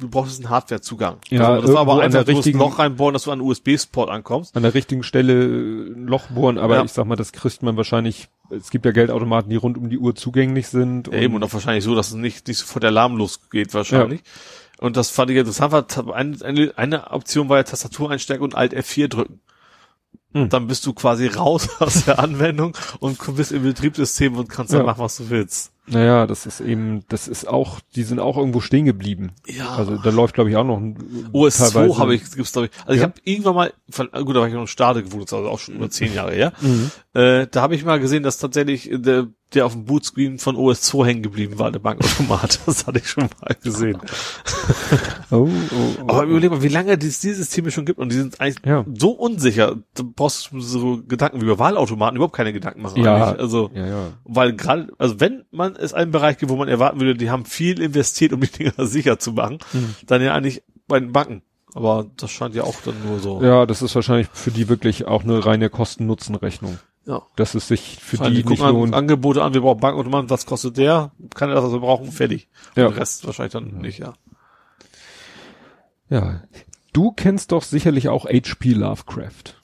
du 0.00 0.08
brauchst 0.08 0.40
einen 0.40 0.50
Hardwarezugang. 0.50 1.18
Ja, 1.28 1.48
also 1.48 1.66
das 1.66 1.74
war 1.74 1.82
aber 1.82 2.02
einfach, 2.02 2.24
du 2.24 2.32
musst 2.32 2.48
ein 2.48 2.54
Loch 2.54 2.78
reinbohren, 2.78 3.12
dass 3.12 3.24
du 3.24 3.30
an 3.30 3.40
USB-Port 3.40 4.10
ankommst. 4.10 4.56
An 4.56 4.62
der 4.62 4.74
richtigen 4.74 5.02
Stelle 5.02 5.44
ein 5.44 6.06
Loch 6.06 6.26
bohren, 6.28 6.58
aber 6.58 6.76
ja. 6.76 6.84
ich 6.84 6.92
sag 6.92 7.06
mal, 7.06 7.16
das 7.16 7.32
kriegt 7.32 7.62
man 7.62 7.76
wahrscheinlich, 7.76 8.28
es 8.50 8.70
gibt 8.70 8.84
ja 8.84 8.92
Geldautomaten, 8.92 9.50
die 9.50 9.56
rund 9.56 9.78
um 9.78 9.90
die 9.90 9.98
Uhr 9.98 10.14
zugänglich 10.14 10.68
sind. 10.68 11.08
Ja, 11.08 11.20
eben, 11.20 11.34
und 11.34 11.44
auch 11.44 11.52
wahrscheinlich 11.52 11.84
so, 11.84 11.94
dass 11.94 12.08
es 12.08 12.14
nicht, 12.14 12.48
nicht 12.48 12.58
sofort 12.58 12.82
der 12.82 12.90
Alarm 12.90 13.16
losgeht, 13.16 13.74
wahrscheinlich. 13.74 14.20
Ja. 14.20 14.86
Und 14.86 14.96
das 14.96 15.10
fand 15.10 15.30
ich 15.30 15.36
interessant, 15.36 15.72
war, 15.72 16.14
eine, 16.14 16.36
eine, 16.42 16.72
eine 16.76 17.10
Option 17.10 17.48
war 17.48 17.58
ja 17.58 17.64
Tastatur 17.64 18.10
einstecken 18.10 18.42
und 18.42 18.54
Alt 18.54 18.74
F4 18.74 19.08
drücken. 19.08 19.40
Hm. 20.32 20.48
Dann 20.48 20.66
bist 20.66 20.86
du 20.86 20.92
quasi 20.92 21.26
raus 21.26 21.68
aus 21.80 22.04
der 22.04 22.18
Anwendung 22.18 22.76
und 23.00 23.18
bist 23.36 23.52
im 23.52 23.62
Betriebssystem 23.62 24.36
und 24.36 24.48
kannst 24.48 24.72
dann 24.72 24.86
machen, 24.86 25.02
was 25.02 25.16
du 25.16 25.30
willst. 25.30 25.72
Naja, 25.86 26.26
das 26.26 26.46
ist 26.46 26.60
eben, 26.60 27.04
das 27.08 27.26
ist 27.26 27.48
auch, 27.48 27.80
die 27.96 28.04
sind 28.04 28.20
auch 28.20 28.36
irgendwo 28.36 28.60
stehen 28.60 28.84
geblieben. 28.84 29.32
Ja. 29.46 29.70
Also 29.70 29.96
da 29.96 30.10
läuft, 30.10 30.34
glaube 30.34 30.50
ich, 30.50 30.56
auch 30.56 30.64
noch 30.64 30.78
ein 30.78 30.96
OS2 31.32 31.98
habe 31.98 32.14
ich, 32.14 32.30
gibt's 32.30 32.52
glaube 32.52 32.68
ich. 32.68 32.80
Also 32.82 32.92
ja. 32.92 32.96
ich 32.96 33.02
habe 33.02 33.14
irgendwann 33.24 33.54
mal, 33.54 33.72
gut, 34.24 34.36
da 34.36 34.40
war 34.40 34.46
ich 34.46 34.54
noch 34.54 34.60
ein 34.60 34.66
Stade 34.68 35.02
gewohnt, 35.02 35.32
also 35.32 35.48
auch 35.48 35.58
schon 35.58 35.74
über 35.74 35.90
zehn 35.90 36.14
Jahre 36.14 36.32
her. 36.32 36.52
Mhm. 36.60 36.92
Äh, 37.14 37.48
da 37.50 37.62
habe 37.62 37.74
ich 37.74 37.84
mal 37.84 37.98
gesehen, 37.98 38.22
dass 38.22 38.38
tatsächlich 38.38 38.88
der, 38.92 39.26
der 39.54 39.66
auf 39.66 39.72
dem 39.72 39.84
Bootscreen 39.84 40.38
von 40.38 40.56
OS2 40.56 41.06
hängen 41.06 41.22
geblieben 41.22 41.58
war, 41.58 41.70
der 41.70 41.80
Bankautomat. 41.80 42.60
Das 42.70 42.86
hatte 42.86 42.98
ich 42.98 43.08
schon 43.08 43.28
mal 43.40 43.56
gesehen. 43.62 43.98
oh, 45.30 45.36
oh, 45.36 45.48
oh, 45.72 46.02
Aber 46.08 46.24
überleg 46.24 46.50
mal, 46.50 46.62
wie 46.62 46.68
lange 46.68 46.92
es 46.92 47.20
diese 47.20 47.34
Systeme 47.34 47.70
schon 47.70 47.84
gibt 47.84 47.98
und 47.98 48.12
die 48.12 48.16
sind 48.16 48.40
eigentlich 48.40 48.64
ja. 48.64 48.84
so 48.94 49.10
unsicher. 49.10 49.76
Da 49.94 50.04
brauchst 50.04 50.52
du 50.52 50.60
so 50.60 51.02
Gedanken 51.06 51.40
wie 51.40 51.46
über 51.46 51.58
Wahlautomaten 51.58 52.16
überhaupt 52.16 52.36
keine 52.36 52.52
Gedanken 52.52 52.82
machen. 52.82 53.02
Ja, 53.02 53.28
eigentlich. 53.28 53.40
also, 53.40 53.70
ja, 53.74 53.86
ja. 53.86 54.12
weil 54.24 54.54
gerade, 54.54 54.92
also 54.98 55.18
wenn 55.20 55.44
man 55.50 55.74
es 55.74 55.94
einen 55.94 56.12
Bereich 56.12 56.38
gibt, 56.38 56.50
wo 56.50 56.56
man 56.56 56.68
erwarten 56.68 57.00
würde, 57.00 57.16
die 57.16 57.30
haben 57.30 57.44
viel 57.44 57.80
investiert, 57.80 58.32
um 58.32 58.40
die 58.40 58.50
Dinger 58.50 58.72
sicher 58.86 59.18
zu 59.18 59.32
machen, 59.32 59.58
mhm. 59.72 59.94
dann 60.06 60.22
ja 60.22 60.34
eigentlich 60.34 60.62
bei 60.86 61.00
den 61.00 61.12
Banken. 61.12 61.42
Aber 61.74 62.06
das 62.16 62.30
scheint 62.30 62.54
ja 62.54 62.64
auch 62.64 62.80
dann 62.84 62.94
nur 63.06 63.20
so. 63.20 63.42
Ja, 63.42 63.66
das 63.66 63.82
ist 63.82 63.94
wahrscheinlich 63.94 64.28
für 64.32 64.50
die 64.50 64.68
wirklich 64.68 65.06
auch 65.06 65.22
eine 65.22 65.44
reine 65.44 65.70
Kosten-Nutzen-Rechnung. 65.70 66.78
Ja. 67.10 67.22
Dass 67.34 67.56
es 67.56 67.66
sich 67.66 67.98
für 68.00 68.18
Vor 68.18 68.30
die, 68.30 68.44
die 68.44 68.48
nicht 68.48 68.62
lohnt. 68.62 68.94
Angebote 68.94 69.42
an, 69.42 69.52
wir 69.52 69.62
brauchen 69.62 69.80
Bankautomaten, 69.80 70.30
was 70.30 70.46
kostet 70.46 70.76
der? 70.76 71.10
Kann 71.34 71.48
er 71.48 71.56
das 71.56 71.64
also 71.64 71.80
brauchen? 71.80 72.12
Fertig. 72.12 72.48
Ja. 72.76 72.86
Und 72.86 72.92
den 72.92 72.98
Rest 73.00 73.26
wahrscheinlich 73.26 73.52
dann 73.52 73.74
mhm. 73.74 73.80
nicht, 73.80 73.98
ja. 73.98 74.12
Ja. 76.08 76.42
Du 76.92 77.10
kennst 77.10 77.50
doch 77.50 77.64
sicherlich 77.64 78.08
auch 78.08 78.26
H.P. 78.26 78.74
Lovecraft. 78.74 79.59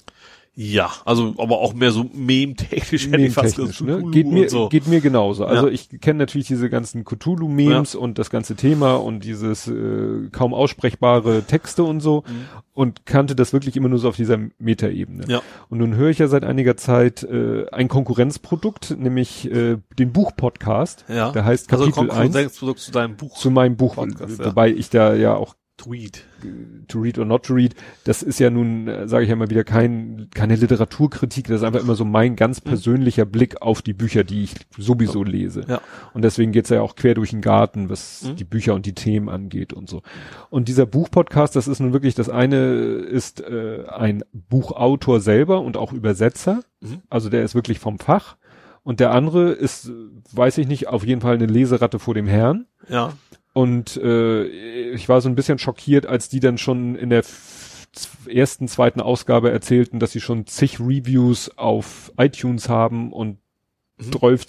Ja, 0.59 0.91
also 1.05 1.35
aber 1.37 1.59
auch 1.59 1.75
mehr 1.75 1.91
so 1.91 2.09
mem-technisch 2.15 3.09
hätte 3.09 3.21
ich 3.21 3.35
fast 3.35 3.57
gesagt. 3.57 3.83
Ne? 3.83 4.03
Geht 4.11 4.27
mir, 4.27 4.49
so. 4.49 4.71
geht 4.71 4.87
mir 4.87 5.03
genauso. 5.03 5.45
Also 5.45 5.67
ja. 5.67 5.73
ich 5.73 6.01
kenne 6.01 6.21
natürlich 6.21 6.47
diese 6.47 6.71
ganzen 6.71 7.05
Cthulhu-Memes 7.05 7.93
ja. 7.93 8.01
und 8.01 8.19
das 8.19 8.31
ganze 8.31 8.57
Thema 8.57 8.95
und 8.95 9.23
dieses 9.23 9.69
äh, 9.69 10.31
kaum 10.33 10.55
aussprechbare 10.55 11.43
Texte 11.43 11.85
und 11.85 12.01
so 12.01 12.25
mhm. 12.27 12.47
und 12.73 13.05
kannte 13.05 13.37
das 13.37 13.53
wirklich 13.53 13.77
immer 13.77 13.91
nur 13.91 13.99
so 13.99 14.09
auf 14.09 14.17
dieser 14.17 14.39
Metaebene. 14.59 15.25
Ja. 15.29 15.43
Und 15.69 15.77
nun 15.77 15.95
höre 15.95 16.09
ich 16.09 16.21
ja 16.21 16.27
seit 16.27 16.43
einiger 16.43 16.79
Zeit 16.79 17.23
äh, 17.23 17.69
ein 17.71 17.89
Konkurrenzprodukt, 17.89 18.97
nämlich 18.99 19.51
äh, 19.51 19.77
den 19.99 20.13
Buch-Podcast. 20.13 21.05
Ja. 21.09 21.33
Der 21.33 21.45
heißt 21.45 21.71
also 21.71 21.85
Kapitel 21.85 22.09
also 22.09 22.15
1. 22.15 22.25
Konkurrenzprodukt 22.29 22.81
zu 22.81 22.93
deinem 22.93 23.17
Buch. 23.17 23.37
Zu 23.37 23.51
meinem 23.51 23.77
Buch, 23.77 23.97
Podcast, 23.97 24.43
wobei 24.43 24.71
ich 24.71 24.89
da 24.89 25.15
ja 25.15 25.37
auch 25.37 25.55
To 25.79 25.91
read. 25.91 26.23
To 26.89 27.01
read 27.01 27.19
or 27.19 27.27
not 27.27 27.45
to 27.45 27.55
read. 27.55 27.75
Das 28.05 28.23
ist 28.23 28.39
ja 28.39 28.49
nun, 28.49 28.89
äh, 28.89 29.07
sage 29.09 29.25
ich 29.25 29.31
ja 29.31 29.37
mal 29.37 29.51
wieder, 29.51 29.63
kein, 29.63 30.29
keine 30.35 30.57
Literaturkritik. 30.57 31.49
Das 31.49 31.57
ist 31.57 31.63
einfach 31.65 31.81
immer 31.81 31.95
so 31.95 32.07
mein 32.07 32.35
ganz 32.35 32.65
mhm. 32.65 32.69
persönlicher 32.69 33.27
mhm. 33.27 33.31
Blick 33.31 33.61
auf 33.61 33.83
die 33.83 33.93
Bücher, 33.93 34.25
die 34.25 34.45
ich 34.45 34.55
sowieso 34.79 35.23
lese. 35.23 35.67
Ja. 35.69 35.83
Und 36.15 36.23
deswegen 36.23 36.53
geht's 36.53 36.71
ja 36.71 36.81
auch 36.81 36.97
quer 36.97 37.15
durch 37.15 37.31
den 37.31 37.43
Garten, 37.43 37.91
was 37.91 38.23
mhm. 38.23 38.37
die 38.37 38.45
Bücher 38.45 38.75
und 38.75 38.87
die 38.87 38.95
Themen 38.95 39.29
angeht 39.29 39.75
und 39.75 39.91
so. 39.91 40.01
Und 40.49 40.69
dieser 40.69 40.87
Buchpodcast, 40.87 41.55
das 41.55 41.69
ist 41.69 41.81
nun 41.81 41.93
wirklich, 41.93 42.15
das 42.15 42.31
eine 42.31 42.57
ist 42.57 43.43
äh, 43.43 43.85
ein 43.87 44.25
Buchautor 44.33 45.21
selber 45.21 45.61
und 45.61 45.77
auch 45.77 45.93
Übersetzer. 45.93 46.63
Mhm. 46.81 47.03
Also 47.11 47.29
der 47.29 47.43
ist 47.43 47.55
wirklich 47.55 47.81
vom 47.81 47.99
Fach. 47.99 48.37
Und 48.83 49.01
der 49.01 49.11
andere 49.11 49.51
ist, 49.51 49.91
weiß 50.31 50.59
ich 50.59 50.69
nicht, 50.69 50.87
auf 50.87 51.05
jeden 51.05 51.21
Fall 51.21 51.35
eine 51.35 51.47
Leseratte 51.47 51.99
vor 51.99 52.15
dem 52.15 52.29
Herrn. 52.29 52.67
Ja. 52.89 53.13
Und 53.57 53.97
äh, 53.97 54.45
ich 54.45 55.09
war 55.09 55.23
so 55.23 55.31
ein 55.31 55.35
bisschen 55.35 55.59
schockiert, 55.59 56.05
als 56.05 56.29
die 56.29 56.41
dann 56.41 56.59
schon 56.59 56.95
in 56.95 57.09
der 57.09 57.23
ersten, 58.29 58.69
zweiten 58.69 59.01
Ausgabe 59.01 59.51
erzählten, 59.51 59.99
dass 59.99 60.13
sie 60.13 60.21
schon 60.21 60.47
zig 60.47 60.79
Reviews 60.79 61.51
auf 61.57 62.13
iTunes 62.19 62.69
haben 62.69 63.15
und 63.15 63.39
12 63.99 64.45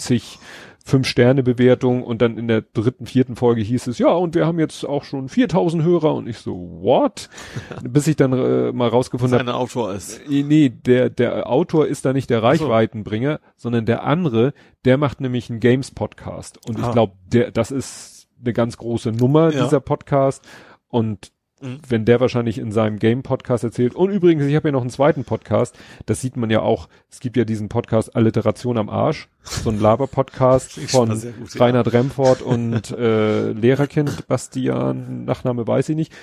Fünf-Sterne-Bewertung 0.84 2.04
und 2.04 2.22
dann 2.22 2.38
in 2.38 2.50
der 2.50 2.64
dritten, 2.74 3.06
vierten 3.06 3.38
Folge 3.38 3.62
hieß 3.62 3.88
es, 3.88 3.98
ja, 3.98 4.10
und 4.12 4.36
wir 4.36 4.46
haben 4.46 4.60
jetzt 4.60 4.84
auch 4.84 5.06
schon 5.06 5.30
4000 5.30 5.84
Hörer 5.84 6.14
und 6.14 6.28
ich 6.28 6.40
so, 6.40 6.54
what? 6.82 7.30
Bis 7.84 8.08
ich 8.08 8.18
dann 8.18 8.34
äh, 8.34 8.74
mal 8.74 8.90
rausgefunden 8.90 9.40
habe. 9.40 9.54
Autor 9.54 9.94
ist. 9.94 10.20
Äh, 10.30 10.44
nee, 10.44 10.68
der, 10.68 11.10
der 11.10 11.50
Autor 11.50 11.88
ist 11.88 12.04
da 12.04 12.12
nicht 12.12 12.30
der 12.30 12.44
Reichweitenbringer, 12.44 13.40
so. 13.56 13.70
sondern 13.70 13.86
der 13.86 14.04
andere, 14.04 14.54
der 14.84 14.98
macht 14.98 15.22
nämlich 15.22 15.50
einen 15.50 15.62
Games-Podcast. 15.62 16.60
Und 16.68 16.78
ah. 16.78 16.88
ich 16.88 16.92
glaube, 16.92 17.14
der, 17.32 17.52
das 17.52 17.72
ist 17.72 18.17
eine 18.42 18.54
ganz 18.54 18.78
große 18.78 19.12
Nummer, 19.12 19.52
ja. 19.52 19.64
dieser 19.64 19.80
Podcast. 19.80 20.48
Und 20.88 21.32
Mhm. 21.62 21.80
Wenn 21.88 22.06
der 22.06 22.20
wahrscheinlich 22.20 22.60
in 22.60 22.72
seinem 22.72 23.00
Game-Podcast 23.00 23.64
erzählt. 23.64 23.96
Und 23.96 24.12
übrigens, 24.12 24.46
ich 24.46 24.56
habe 24.56 24.68
ja 24.68 24.72
noch 24.72 24.82
einen 24.82 24.92
zweiten 24.92 25.24
Podcast. 25.24 25.78
Das 26.06 26.22
sieht 26.22 26.38
man 26.38 26.50
ja 26.52 26.62
auch. 26.62 26.88
Es 27.10 27.20
gibt 27.20 27.36
ja 27.36 27.46
diesen 27.46 27.68
Podcast 27.68 28.16
Alliteration 28.16 28.78
am 28.78 28.90
Arsch. 28.90 29.28
So 29.42 29.72
ein 29.72 29.80
Laber-Podcast 29.80 30.74
von 30.90 31.10
gut, 31.10 31.60
Reinhard 31.60 31.88
ja. 31.88 31.94
Remford 31.94 32.44
und 32.44 32.92
äh, 32.92 33.52
Lehrerkind 33.54 34.28
Bastian, 34.28 35.26
Nachname 35.26 35.66
weiß 35.66 35.90
ich 35.90 35.96
nicht. 35.96 36.14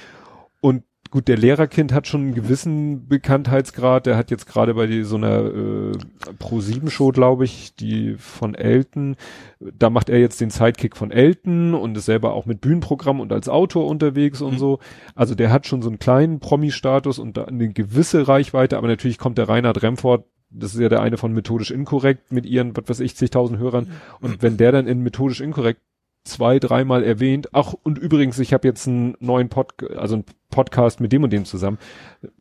Und 0.60 0.84
gut, 1.14 1.28
der 1.28 1.36
Lehrerkind 1.38 1.92
hat 1.92 2.08
schon 2.08 2.22
einen 2.22 2.34
gewissen 2.34 3.06
Bekanntheitsgrad. 3.06 4.06
Der 4.06 4.16
hat 4.16 4.32
jetzt 4.32 4.46
gerade 4.46 4.74
bei 4.74 4.88
die, 4.88 5.04
so 5.04 5.14
einer 5.14 5.44
äh, 5.44 5.92
Pro-7-Show, 6.40 7.12
glaube 7.12 7.44
ich, 7.44 7.76
die 7.76 8.16
von 8.18 8.56
Elton, 8.56 9.14
da 9.60 9.90
macht 9.90 10.08
er 10.08 10.18
jetzt 10.18 10.40
den 10.40 10.50
Sidekick 10.50 10.96
von 10.96 11.12
Elton 11.12 11.74
und 11.74 11.96
ist 11.96 12.06
selber 12.06 12.34
auch 12.34 12.46
mit 12.46 12.60
Bühnenprogramm 12.60 13.20
und 13.20 13.32
als 13.32 13.48
Autor 13.48 13.86
unterwegs 13.86 14.40
und 14.40 14.54
mhm. 14.54 14.58
so. 14.58 14.78
Also 15.14 15.36
der 15.36 15.52
hat 15.52 15.68
schon 15.68 15.82
so 15.82 15.88
einen 15.88 16.00
kleinen 16.00 16.40
Promi-Status 16.40 17.20
und 17.20 17.36
da 17.36 17.44
eine 17.44 17.68
gewisse 17.68 18.26
Reichweite, 18.26 18.76
aber 18.76 18.88
natürlich 18.88 19.18
kommt 19.18 19.38
der 19.38 19.48
Reinhard 19.48 19.84
Remford 19.84 20.24
das 20.56 20.72
ist 20.74 20.80
ja 20.80 20.88
der 20.88 21.02
eine 21.02 21.16
von 21.16 21.32
methodisch 21.32 21.72
inkorrekt 21.72 22.30
mit 22.30 22.46
ihren, 22.46 22.76
was 22.76 22.88
weiß 22.88 23.00
ich, 23.00 23.16
zigtausend 23.16 23.58
Hörern. 23.58 23.90
Und 24.20 24.40
wenn 24.40 24.56
der 24.56 24.70
dann 24.70 24.86
in 24.86 25.00
methodisch 25.00 25.40
inkorrekt 25.40 25.80
zwei, 26.24 26.58
dreimal 26.58 27.04
erwähnt. 27.04 27.50
Ach, 27.52 27.74
und 27.82 27.98
übrigens, 27.98 28.38
ich 28.38 28.52
habe 28.52 28.66
jetzt 28.66 28.88
einen 28.88 29.14
neuen 29.20 29.48
Pod, 29.48 29.74
also 29.96 30.14
einen 30.14 30.24
Podcast 30.54 31.00
mit 31.00 31.12
dem 31.12 31.24
und 31.24 31.32
dem 31.32 31.44
zusammen. 31.44 31.78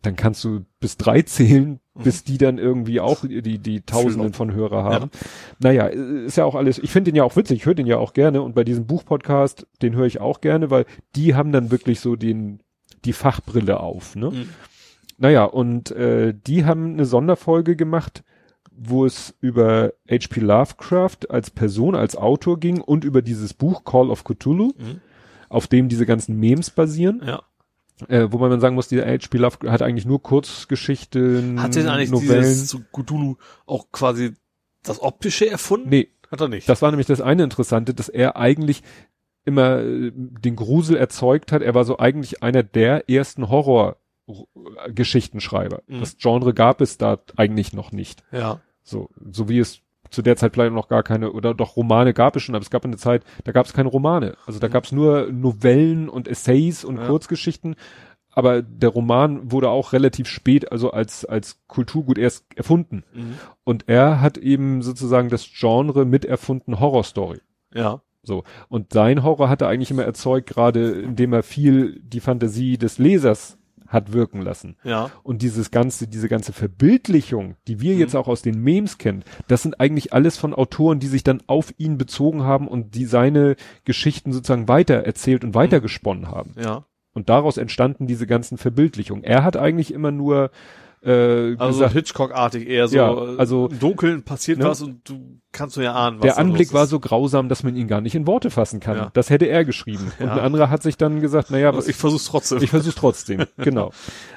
Dann 0.04 0.16
kannst 0.16 0.44
du 0.44 0.66
bis 0.80 0.98
drei 0.98 1.24
zählen, 1.24 1.80
bis 1.96 2.24
die 2.24 2.38
dann 2.38 2.60
irgendwie 2.60 3.00
auch 3.00 3.26
die, 3.26 3.58
die 3.58 3.82
Tausenden 3.82 4.34
von 4.34 4.54
Hörer 4.54 4.84
haben. 4.84 5.10
Ja. 5.12 5.20
Naja, 5.60 5.88
ist 5.88 6.38
ja 6.38 6.46
auch 6.46 6.54
alles, 6.54 6.78
ich 6.78 6.92
finde 6.92 7.12
den 7.12 7.16
ja 7.16 7.24
auch 7.24 7.36
witzig, 7.36 7.62
ich 7.62 7.66
höre 7.66 7.74
den 7.74 7.88
ja 7.88 7.98
auch 7.98 8.14
gerne 8.14 8.44
und 8.44 8.54
bei 8.54 8.64
diesem 8.64 8.86
Buchpodcast, 8.86 9.66
den 9.82 9.96
höre 9.96 10.06
ich 10.06 10.22
auch 10.22 10.42
gerne, 10.42 10.70
weil 10.70 10.86
die 11.16 11.34
haben 11.34 11.52
dann 11.52 11.72
wirklich 11.72 12.00
so 12.00 12.16
den, 12.16 12.60
die 13.04 13.14
Fachbrille 13.14 13.80
auf, 13.80 14.16
ne? 14.16 14.30
Mhm. 14.30 14.50
Naja, 15.18 15.46
und 15.46 15.92
äh, 15.92 16.34
die 16.36 16.66
haben 16.66 16.94
eine 16.94 17.06
Sonderfolge 17.06 17.76
gemacht, 17.76 18.24
wo 18.72 19.06
es 19.06 19.36
über 19.40 19.94
H.P. 20.10 20.40
Lovecraft 20.40 21.30
als 21.30 21.52
Person, 21.52 21.96
als 21.96 22.16
Autor 22.16 22.60
ging 22.60 22.82
und 22.82 23.04
über 23.04 23.22
dieses 23.22 23.54
Buch 23.54 23.84
Call 23.84 24.10
of 24.10 24.24
Cthulhu, 24.24 24.74
mhm. 24.78 25.02
auf 25.50 25.68
dem 25.68 25.90
diese 25.90 26.06
ganzen 26.06 26.40
Memes 26.40 26.72
basieren. 26.72 27.22
Ja. 27.26 27.44
Äh, 28.10 28.32
wo 28.32 28.38
man 28.38 28.60
sagen 28.60 28.76
muss, 28.76 28.88
dieser 28.88 29.06
H.P. 29.06 29.38
Lovecraft 29.38 29.72
hat 29.72 29.82
eigentlich 29.82 30.06
nur 30.06 30.22
Kurzgeschichten, 30.22 31.62
Hat 31.62 31.76
denn 31.76 31.88
eigentlich 31.88 32.12
Novellen. 32.12 32.42
dieses 32.42 32.68
zu 32.68 32.82
Cthulhu 32.92 33.36
auch 33.66 33.92
quasi 33.92 34.34
das 34.84 35.02
Optische 35.02 35.50
erfunden? 35.50 35.90
Nee. 35.90 36.10
Hat 36.32 36.42
er 36.42 36.48
nicht. 36.48 36.68
Das 36.68 36.82
war 36.82 36.90
nämlich 36.90 37.08
das 37.08 37.22
eine 37.22 37.44
Interessante, 37.44 37.94
dass 37.94 38.10
er 38.10 38.38
eigentlich 38.38 38.82
immer 39.46 39.80
äh, 39.82 40.12
den 40.16 40.56
Grusel 40.56 40.98
erzeugt 40.98 41.52
hat. 41.52 41.62
Er 41.62 41.76
war 41.76 41.86
so 41.86 42.00
eigentlich 42.00 42.42
einer 42.42 42.64
der 42.64 43.10
ersten 43.10 43.50
Horror 43.50 43.98
Geschichtenschreiber. 44.90 45.84
Mhm. 45.88 46.00
Das 46.00 46.18
Genre 46.18 46.54
gab 46.54 46.82
es 46.82 46.98
da 46.98 47.20
eigentlich 47.36 47.74
noch 47.74 47.92
nicht. 47.92 48.24
Ja. 48.32 48.62
So, 48.84 49.10
so 49.32 49.50
wie 49.50 49.60
es 49.60 49.82
zu 50.14 50.22
der 50.22 50.38
Zeit 50.38 50.54
vielleicht 50.54 50.74
noch 50.74 50.88
gar 50.88 51.04
keine, 51.04 51.32
oder 51.32 51.54
doch 51.54 51.76
Romane 51.76 52.14
gab 52.14 52.36
es 52.36 52.44
schon, 52.44 52.56
aber 52.56 52.62
es 52.62 52.70
gab 52.70 52.86
eine 52.86 52.98
Zeit, 52.98 53.24
da 53.44 53.52
gab 53.52 53.66
es 53.66 53.74
keine 53.74 53.90
Romane. 53.90 54.36
Also 54.46 54.60
da 54.60 54.68
mhm. 54.68 54.72
gab 54.72 54.86
es 54.86 54.92
nur 54.92 55.32
Novellen 55.32 56.08
und 56.08 56.28
Essays 56.28 56.86
und 56.86 56.98
ja. 56.98 57.08
Kurzgeschichten. 57.08 57.76
Aber 58.36 58.62
der 58.62 58.90
Roman 58.90 59.52
wurde 59.52 59.70
auch 59.70 59.94
relativ 59.94 60.28
spät, 60.28 60.72
also 60.72 60.92
als, 60.92 61.24
als 61.26 61.62
Kulturgut 61.68 62.18
erst 62.18 62.46
erfunden. 62.56 63.04
Mhm. 63.14 63.36
Und 63.64 63.88
er 63.88 64.22
hat 64.22 64.38
eben 64.38 64.82
sozusagen 64.82 65.30
das 65.30 65.48
Genre 65.52 66.06
miterfunden 66.06 66.80
Horrorstory. 66.80 67.42
Ja. 67.74 68.02
So. 68.24 68.44
Und 68.70 68.94
sein 68.94 69.24
Horror 69.24 69.50
hat 69.50 69.62
er 69.62 69.68
eigentlich 69.68 69.92
immer 69.92 70.06
erzeugt, 70.06 70.48
gerade 70.48 70.92
indem 70.92 71.34
er 71.34 71.44
viel 71.44 72.00
die 72.02 72.22
Fantasie 72.22 72.78
des 72.78 72.98
Lesers 72.98 73.58
hat 73.94 74.12
wirken 74.12 74.42
lassen. 74.42 74.76
Ja. 74.84 75.12
Und 75.24 75.42
dieses 75.42 75.72
ganze, 75.72 76.08
diese 76.08 76.28
ganze 76.28 76.52
Verbildlichung, 76.52 77.56
die 77.68 77.80
wir 77.80 77.94
mhm. 77.94 78.00
jetzt 78.00 78.16
auch 78.16 78.28
aus 78.28 78.42
den 78.42 78.62
Memes 78.62 78.98
kennen, 78.98 79.24
das 79.48 79.62
sind 79.62 79.80
eigentlich 79.80 80.12
alles 80.14 80.38
von 80.38 80.54
Autoren, 80.54 81.00
die 81.00 81.08
sich 81.08 81.24
dann 81.24 81.42
auf 81.48 81.74
ihn 81.78 81.98
bezogen 81.98 82.44
haben 82.44 82.68
und 82.68 82.96
die 82.96 83.06
seine 83.06 83.56
Geschichten 83.86 84.34
sozusagen 84.34 84.68
weiter 84.68 84.96
erzählt 84.96 85.44
und 85.44 85.56
weitergesponnen 85.56 86.30
haben. 86.30 86.56
Ja. 86.60 86.86
Und 87.14 87.30
daraus 87.30 87.58
entstanden 87.58 88.08
diese 88.08 88.26
ganzen 88.26 88.58
Verbildlichungen. 88.58 89.24
Er 89.24 89.44
hat 89.44 89.56
eigentlich 89.56 89.94
immer 89.94 90.12
nur 90.12 90.50
äh, 91.06 91.56
also 91.58 91.80
gesagt, 91.80 91.94
Hitchcock-artig 91.94 92.68
eher 92.68 92.88
so. 92.88 92.96
Ja, 92.96 93.14
also 93.38 93.68
im 93.68 93.80
Dunkeln 93.80 94.24
passiert 94.24 94.60
ne? 94.60 94.66
was 94.66 94.82
und 94.82 95.08
du 95.08 95.40
kannst 95.52 95.76
du 95.76 95.82
ja 95.82 95.94
ahnen. 95.94 96.20
Was 96.20 96.24
der 96.24 96.38
Anblick 96.38 96.74
war 96.74 96.88
so 96.88 97.00
grausam, 97.00 97.50
dass 97.50 97.64
man 97.64 97.76
ihn 97.76 97.88
gar 97.88 98.00
nicht 98.00 98.16
in 98.16 98.26
Worte 98.26 98.50
fassen 98.50 98.80
kann. 98.80 98.98
Ja. 98.98 99.10
Das 99.14 99.30
hätte 99.30 99.46
er 99.46 99.66
geschrieben. 99.66 100.12
Und 100.20 100.28
ja. 100.28 100.34
ein 100.34 100.40
anderer 100.40 100.70
hat 100.70 100.82
sich 100.82 100.98
dann 100.98 101.20
gesagt, 101.20 101.52
naja, 101.52 101.76
was, 101.76 101.88
ich 101.88 101.96
versuch's 101.96 102.26
trotzdem. 102.26 102.64
Ich 102.64 102.70
versuch's 102.70 102.96
trotzdem, 102.96 103.46
genau. 103.58 103.92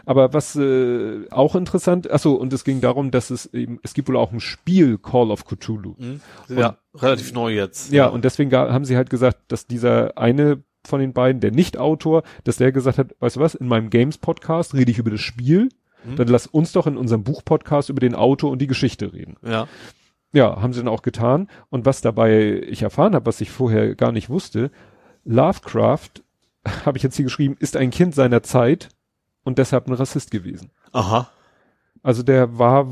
Aber 0.04 0.32
was 0.32 0.56
äh, 0.56 1.26
auch 1.30 1.54
interessant, 1.54 2.10
achso, 2.10 2.32
und 2.32 2.52
es 2.52 2.64
ging 2.64 2.80
darum, 2.80 3.10
dass 3.10 3.30
es 3.30 3.46
eben, 3.54 3.78
es 3.82 3.94
gibt 3.94 4.08
wohl 4.08 4.16
auch 4.16 4.32
ein 4.32 4.40
Spiel 4.40 4.98
Call 4.98 5.30
of 5.30 5.44
Cthulhu. 5.44 5.94
Mhm. 5.98 6.20
Ja, 6.48 6.78
und, 6.92 7.02
relativ 7.02 7.32
neu 7.32 7.54
jetzt. 7.54 7.92
Ja, 7.92 8.06
ja. 8.06 8.08
und 8.08 8.24
deswegen 8.24 8.52
haben 8.52 8.84
sie 8.84 8.96
halt 8.96 9.10
gesagt, 9.10 9.38
dass 9.48 9.66
dieser 9.66 10.18
eine 10.18 10.62
von 10.84 11.00
den 11.00 11.12
beiden, 11.12 11.40
der 11.40 11.50
Nicht-Autor, 11.50 12.22
dass 12.44 12.56
der 12.56 12.72
gesagt 12.72 12.98
hat, 12.98 13.14
weißt 13.18 13.36
du 13.36 13.40
was, 13.40 13.54
in 13.54 13.68
meinem 13.68 13.90
Games-Podcast 13.90 14.74
rede 14.74 14.90
ich 14.90 14.98
über 14.98 15.10
das 15.10 15.20
Spiel 15.20 15.68
Mhm. 16.06 16.16
Dann 16.16 16.28
lass 16.28 16.46
uns 16.46 16.72
doch 16.72 16.86
in 16.86 16.96
unserem 16.96 17.24
Buchpodcast 17.24 17.88
über 17.88 18.00
den 18.00 18.14
Autor 18.14 18.50
und 18.50 18.60
die 18.60 18.66
Geschichte 18.66 19.12
reden. 19.12 19.36
Ja. 19.42 19.66
Ja, 20.32 20.60
haben 20.60 20.72
sie 20.72 20.80
dann 20.80 20.88
auch 20.88 21.02
getan. 21.02 21.48
Und 21.70 21.86
was 21.86 22.00
dabei 22.00 22.62
ich 22.68 22.82
erfahren 22.82 23.14
habe, 23.14 23.26
was 23.26 23.40
ich 23.40 23.50
vorher 23.50 23.94
gar 23.94 24.12
nicht 24.12 24.28
wusste, 24.28 24.70
Lovecraft, 25.24 26.22
habe 26.84 26.98
ich 26.98 27.02
jetzt 27.02 27.16
hier 27.16 27.24
geschrieben, 27.24 27.56
ist 27.58 27.76
ein 27.76 27.90
Kind 27.90 28.14
seiner 28.14 28.42
Zeit 28.42 28.88
und 29.44 29.58
deshalb 29.58 29.86
ein 29.86 29.94
Rassist 29.94 30.30
gewesen. 30.30 30.70
Aha. 30.92 31.30
Also 32.06 32.22
der 32.22 32.56
war, 32.56 32.86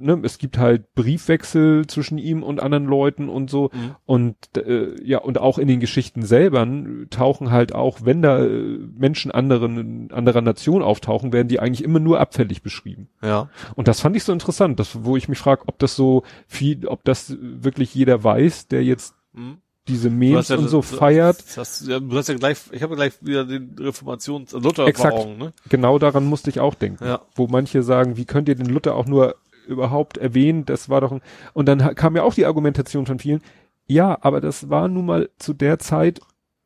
ne, 0.00 0.20
es 0.22 0.36
gibt 0.36 0.58
halt 0.58 0.94
Briefwechsel 0.94 1.86
zwischen 1.86 2.18
ihm 2.18 2.42
und 2.42 2.62
anderen 2.62 2.84
Leuten 2.84 3.30
und 3.30 3.48
so. 3.48 3.70
Mhm. 3.72 3.96
Und 4.04 4.36
äh, 4.58 5.02
ja, 5.02 5.16
und 5.20 5.38
auch 5.38 5.56
in 5.56 5.66
den 5.66 5.80
Geschichten 5.80 6.20
selber 6.26 6.68
tauchen 7.08 7.50
halt 7.50 7.74
auch, 7.74 8.00
wenn 8.04 8.20
da 8.20 8.44
äh, 8.44 8.78
Menschen 8.98 9.30
anderen, 9.30 10.12
anderer 10.12 10.42
Nation 10.42 10.82
auftauchen, 10.82 11.32
werden 11.32 11.48
die 11.48 11.58
eigentlich 11.58 11.82
immer 11.82 12.00
nur 12.00 12.20
abfällig 12.20 12.62
beschrieben. 12.62 13.08
Ja. 13.22 13.48
Und 13.76 13.88
das 13.88 14.02
fand 14.02 14.14
ich 14.14 14.24
so 14.24 14.32
interessant, 14.34 14.78
das, 14.78 15.06
wo 15.06 15.16
ich 15.16 15.26
mich 15.26 15.38
frage, 15.38 15.62
ob 15.64 15.78
das 15.78 15.96
so 15.96 16.22
viel, 16.46 16.86
ob 16.86 17.02
das 17.04 17.38
wirklich 17.40 17.94
jeder 17.94 18.22
weiß, 18.22 18.68
der 18.68 18.84
jetzt 18.84 19.14
mhm 19.32 19.56
diese 19.88 20.08
Memes 20.08 20.48
ja, 20.48 20.56
und 20.56 20.68
so 20.68 20.82
feiert. 20.82 21.44
Das, 21.56 21.86
ja, 21.86 22.00
du 22.00 22.16
hast 22.16 22.28
ja 22.28 22.34
gleich, 22.34 22.58
ich 22.72 22.82
habe 22.82 22.96
gleich 22.96 23.14
wieder 23.20 23.44
den 23.44 23.76
Reformations 23.78 24.52
Luther 24.52 24.86
Exakt, 24.86 25.14
Augen, 25.14 25.36
ne? 25.36 25.52
Genau 25.68 25.98
daran 25.98 26.24
musste 26.24 26.50
ich 26.50 26.60
auch 26.60 26.74
denken. 26.74 27.04
Ja. 27.04 27.20
Wo 27.34 27.46
manche 27.46 27.82
sagen, 27.82 28.16
wie 28.16 28.24
könnt 28.24 28.48
ihr 28.48 28.54
den 28.54 28.66
Luther 28.66 28.94
auch 28.94 29.06
nur 29.06 29.36
überhaupt 29.66 30.16
erwähnen? 30.16 30.64
Das 30.64 30.88
war 30.88 31.00
doch 31.00 31.12
ein, 31.12 31.20
und 31.52 31.66
dann 31.66 31.94
kam 31.94 32.16
ja 32.16 32.22
auch 32.22 32.34
die 32.34 32.46
Argumentation 32.46 33.04
von 33.04 33.18
vielen. 33.18 33.42
Ja, 33.86 34.18
aber 34.22 34.40
das 34.40 34.70
war 34.70 34.88
nun 34.88 35.04
mal 35.04 35.28
zu 35.38 35.52
der 35.52 35.78
Zeit, 35.78 36.20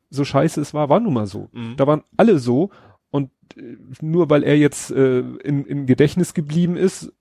so 0.09 0.23
scheiße 0.23 0.61
es 0.61 0.73
war, 0.73 0.87
war 0.87 1.01
nun 1.01 1.13
mal 1.13 1.27
so. 1.27 1.49
Mhm. 1.51 1.75
Da 1.75 1.87
waren 1.87 2.03
alle 2.15 2.39
so 2.39 2.69
und 3.11 3.31
äh, 3.57 3.75
nur 4.01 4.29
weil 4.29 4.43
er 4.43 4.57
jetzt 4.57 4.91
äh, 4.91 5.19
in, 5.19 5.65
in 5.65 5.85
Gedächtnis 5.85 6.33
geblieben 6.33 6.77
ist, 6.77 7.11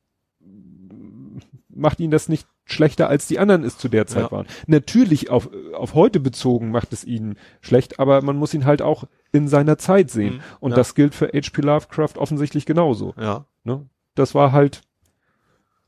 macht 1.68 2.01
ihn 2.01 2.10
das 2.10 2.28
nicht 2.28 2.47
schlechter 2.68 3.08
als 3.08 3.26
die 3.26 3.38
anderen 3.38 3.64
es 3.64 3.78
zu 3.78 3.88
der 3.88 4.06
Zeit 4.06 4.24
ja. 4.24 4.30
waren. 4.30 4.47
Natürlich 4.66 5.30
auf, 5.30 5.48
auf 5.74 5.94
heute 5.94 6.20
bezogen 6.20 6.70
macht 6.70 6.92
es 6.92 7.02
ihn 7.05 7.36
schlecht, 7.60 7.98
aber 7.98 8.22
man 8.22 8.36
muss 8.36 8.55
ihn 8.55 8.66
halt 8.66 8.82
auch 8.82 9.05
in 9.32 9.48
seiner 9.48 9.78
Zeit 9.78 10.10
sehen. 10.10 10.34
Mhm. 10.34 10.40
Und 10.60 10.70
ja. 10.72 10.76
das 10.76 10.94
gilt 10.94 11.14
für 11.14 11.28
H.P. 11.28 11.62
Lovecraft 11.62 12.16
offensichtlich 12.16 12.66
genauso. 12.66 13.14
Ja. 13.18 13.47
Ne? 13.64 13.86
Das 14.14 14.34
war 14.34 14.52
halt 14.52 14.82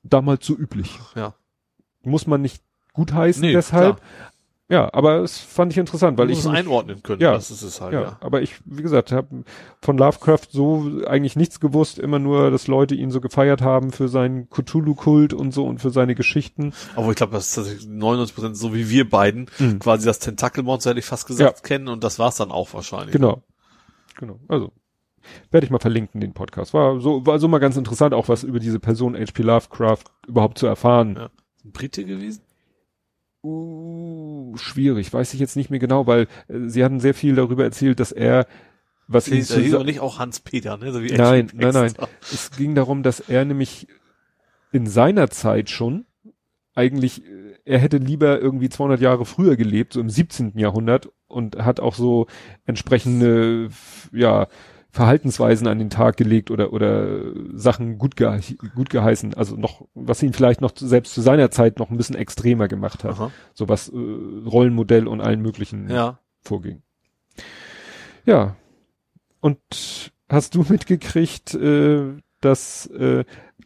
damals 0.02 0.46
so 0.46 0.56
üblich. 0.56 0.98
Ja. 1.14 1.34
Muss 2.02 2.26
man 2.26 2.40
nicht 2.40 2.62
gutheißen 2.94 3.42
nee, 3.42 3.52
deshalb, 3.52 3.98
klar. 3.98 4.08
Ja, 4.70 4.88
aber 4.94 5.16
es 5.16 5.40
fand 5.40 5.72
ich 5.72 5.78
interessant, 5.78 6.16
weil 6.16 6.30
ich 6.30 6.38
es 6.38 6.46
einordnen 6.46 7.02
können. 7.02 7.20
Ja, 7.20 7.32
das 7.32 7.50
ist 7.50 7.62
es 7.62 7.80
halt. 7.80 7.92
Ja, 7.92 8.02
ja. 8.02 8.18
aber 8.20 8.40
ich, 8.40 8.54
wie 8.64 8.82
gesagt, 8.82 9.10
habe 9.10 9.42
von 9.82 9.98
Lovecraft 9.98 10.46
so 10.50 11.04
eigentlich 11.08 11.34
nichts 11.34 11.58
gewusst, 11.58 11.98
immer 11.98 12.20
nur, 12.20 12.52
dass 12.52 12.68
Leute 12.68 12.94
ihn 12.94 13.10
so 13.10 13.20
gefeiert 13.20 13.62
haben 13.62 13.90
für 13.90 14.06
seinen 14.06 14.48
Cthulhu-Kult 14.48 15.34
und 15.34 15.52
so 15.52 15.66
und 15.66 15.80
für 15.80 15.90
seine 15.90 16.14
Geschichten. 16.14 16.72
Aber 16.94 17.10
ich 17.10 17.16
glaube, 17.16 17.32
das 17.32 17.48
ist 17.48 17.54
tatsächlich 17.56 17.88
99 17.88 18.34
Prozent 18.36 18.56
so 18.56 18.72
wie 18.72 18.88
wir 18.88 19.10
beiden 19.10 19.50
mhm. 19.58 19.80
quasi 19.80 20.06
das 20.06 20.20
Tentakelmonster 20.20 20.90
hätte 20.90 21.00
ich 21.00 21.06
fast 21.06 21.26
gesagt 21.26 21.58
ja. 21.58 21.62
kennen 21.66 21.88
und 21.88 22.04
das 22.04 22.20
war's 22.20 22.36
dann 22.36 22.52
auch 22.52 22.72
wahrscheinlich. 22.72 23.10
Genau, 23.10 23.42
genau. 24.18 24.38
Also 24.46 24.70
werde 25.50 25.64
ich 25.64 25.72
mal 25.72 25.80
verlinken 25.80 26.20
den 26.20 26.32
Podcast. 26.32 26.74
War 26.74 27.00
so 27.00 27.26
war 27.26 27.40
so 27.40 27.48
mal 27.48 27.58
ganz 27.58 27.76
interessant, 27.76 28.14
auch 28.14 28.28
was 28.28 28.44
über 28.44 28.60
diese 28.60 28.78
Person 28.78 29.16
H.P. 29.16 29.42
Lovecraft 29.42 30.04
überhaupt 30.28 30.58
zu 30.58 30.68
erfahren. 30.68 31.16
Ja. 31.16 31.30
Brite 31.64 32.04
gewesen? 32.04 32.42
Uh, 33.42 34.54
schwierig, 34.56 35.12
weiß 35.12 35.32
ich 35.32 35.40
jetzt 35.40 35.56
nicht 35.56 35.70
mehr 35.70 35.78
genau, 35.78 36.06
weil 36.06 36.28
äh, 36.48 36.68
sie 36.68 36.84
hatten 36.84 37.00
sehr 37.00 37.14
viel 37.14 37.34
darüber 37.34 37.64
erzählt, 37.64 37.98
dass 37.98 38.12
er 38.12 38.46
was 39.06 39.28
ihn 39.28 39.36
Hieß, 39.36 39.56
hieß 39.56 39.74
aber 39.74 39.84
nicht 39.84 40.00
auch 40.00 40.18
Hans-Peter, 40.18 40.76
ne? 40.76 40.92
So 40.92 41.02
wie 41.02 41.12
Nein, 41.12 41.50
nein, 41.54 41.72
nein. 41.72 41.92
Es 42.20 42.50
ging 42.52 42.74
darum, 42.74 43.02
dass 43.02 43.20
er 43.20 43.44
nämlich 43.44 43.88
in 44.72 44.86
seiner 44.86 45.30
Zeit 45.30 45.70
schon 45.70 46.06
eigentlich, 46.74 47.24
äh, 47.24 47.54
er 47.64 47.78
hätte 47.78 47.96
lieber 47.96 48.40
irgendwie 48.40 48.68
200 48.68 49.00
Jahre 49.00 49.24
früher 49.24 49.56
gelebt, 49.56 49.94
so 49.94 50.00
im 50.00 50.10
17. 50.10 50.58
Jahrhundert 50.58 51.10
und 51.26 51.56
hat 51.56 51.80
auch 51.80 51.94
so 51.94 52.26
entsprechende, 52.66 53.70
ja, 54.12 54.48
Verhaltensweisen 54.92 55.66
an 55.68 55.78
den 55.78 55.90
Tag 55.90 56.16
gelegt 56.16 56.50
oder, 56.50 56.72
oder 56.72 57.06
Sachen 57.54 57.98
gut, 57.98 58.16
ge 58.16 58.40
gut 58.74 58.90
geheißen. 58.90 59.34
Also 59.34 59.56
noch, 59.56 59.86
was 59.94 60.22
ihn 60.22 60.32
vielleicht 60.32 60.60
noch 60.60 60.72
selbst 60.76 61.14
zu 61.14 61.20
seiner 61.20 61.50
Zeit 61.50 61.78
noch 61.78 61.90
ein 61.90 61.96
bisschen 61.96 62.16
extremer 62.16 62.66
gemacht 62.68 63.04
hat. 63.04 63.12
Aha. 63.12 63.30
So 63.54 63.68
was 63.68 63.88
äh, 63.88 63.94
Rollenmodell 63.96 65.06
und 65.06 65.20
allen 65.20 65.42
möglichen 65.42 65.88
Ja. 65.88 66.18
vorging. 66.42 66.82
Ja. 68.26 68.56
Und 69.40 70.12
hast 70.28 70.54
du 70.54 70.64
mitgekriegt, 70.68 71.54
äh, 71.54 72.16
dass, 72.40 72.86
äh, 72.86 73.24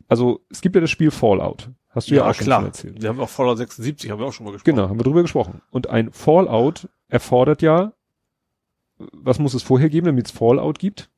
also 0.08 0.40
es 0.50 0.60
gibt 0.60 0.74
ja 0.74 0.80
das 0.80 0.90
Spiel 0.90 1.10
Fallout. 1.10 1.70
Hast 1.88 2.10
du 2.10 2.14
ja, 2.16 2.22
Ja, 2.24 2.30
auch 2.30 2.34
schon 2.34 2.44
klar. 2.44 2.58
von 2.60 2.66
erzählt. 2.66 3.00
Wir 3.02 3.08
haben 3.08 3.20
auch 3.20 3.28
Fallout 3.28 3.58
76, 3.58 4.10
haben 4.10 4.18
wir 4.18 4.26
auch 4.26 4.32
schon 4.32 4.44
mal 4.46 4.52
gesprochen. 4.52 4.74
Genau, 4.76 4.88
haben 4.88 4.98
wir 4.98 5.04
drüber 5.04 5.22
gesprochen. 5.22 5.62
Und 5.70 5.88
ein 5.88 6.12
Fallout 6.12 6.88
erfordert 7.08 7.62
ja, 7.62 7.92
was 8.98 9.38
muss 9.38 9.54
es 9.54 9.62
vorher 9.62 9.88
geben, 9.88 10.06
damit 10.06 10.26
es 10.26 10.32
Fallout 10.32 10.78
gibt? 10.78 11.10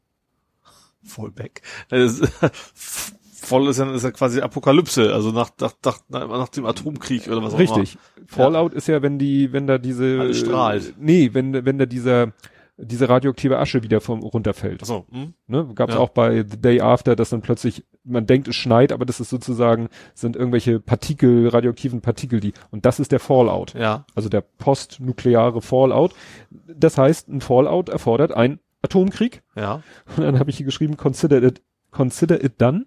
Fallback. 1.06 1.62
Das 1.88 2.20
ist, 2.20 2.32
ja, 2.40 3.94
ist 3.94 4.02
ja 4.02 4.10
quasi 4.10 4.40
Apokalypse, 4.40 5.12
also 5.14 5.30
nach, 5.30 5.50
nach, 5.60 5.74
nach, 5.82 6.00
nach 6.08 6.48
dem 6.48 6.66
Atomkrieg 6.66 7.26
oder 7.28 7.42
was 7.42 7.54
auch 7.54 7.58
Richtig. 7.58 7.96
Fallout 8.26 8.74
ist 8.74 8.88
ja, 8.88 9.02
wenn 9.02 9.18
die, 9.18 9.52
wenn 9.52 9.66
da 9.66 9.78
diese, 9.78 10.18
Alles 10.20 10.38
strahlt. 10.40 10.94
nee, 10.98 11.30
wenn, 11.32 11.64
wenn 11.64 11.78
da 11.78 11.86
dieser, 11.86 12.32
diese 12.78 13.08
radioaktive 13.08 13.58
Asche 13.58 13.82
wieder 13.82 14.00
vom 14.00 14.20
runterfällt. 14.20 14.82
immer. 14.82 14.98
Achso, 14.98 15.06
hm? 15.10 15.32
Ne? 15.46 15.70
Gab 15.74 15.88
es 15.90 15.94
Ja. 15.94 16.00
auch 16.00 16.10
bei 16.10 16.44
The 16.46 16.60
Day 16.60 16.80
After, 16.80 17.16
dass 17.16 17.30
dann 17.30 17.40
plötzlich, 17.40 17.84
man 18.04 18.26
denkt, 18.26 18.48
es 18.48 18.56
schneit, 18.56 18.92
aber 18.92 19.06
das 19.06 19.20
ist 19.20 19.30
sozusagen, 19.30 19.88
sind 20.14 20.36
irgendwelche 20.36 20.78
Partikel, 20.80 21.48
radioaktiven 21.48 22.00
Partikel, 22.02 22.40
die, 22.40 22.52
und 22.70 22.84
das 22.84 23.00
ist 23.00 23.12
der 23.12 23.20
Fallout. 23.20 23.74
Ja. 23.74 24.04
Also 24.14 24.28
der 24.28 24.42
postnukleare 24.42 25.62
Fallout. 25.62 26.14
Das 26.50 26.98
heißt, 26.98 27.28
ein 27.28 27.40
Fallout 27.40 27.88
erfordert 27.88 28.32
einen 28.32 28.60
Atomkrieg. 28.82 29.42
Ja. 29.54 29.82
Und 30.16 30.22
dann 30.22 30.38
habe 30.38 30.50
ich 30.50 30.56
hier 30.56 30.66
geschrieben, 30.66 30.96
consider 30.96 31.42
it, 31.42 31.62
consider 31.90 32.42
it 32.44 32.60
done. 32.60 32.86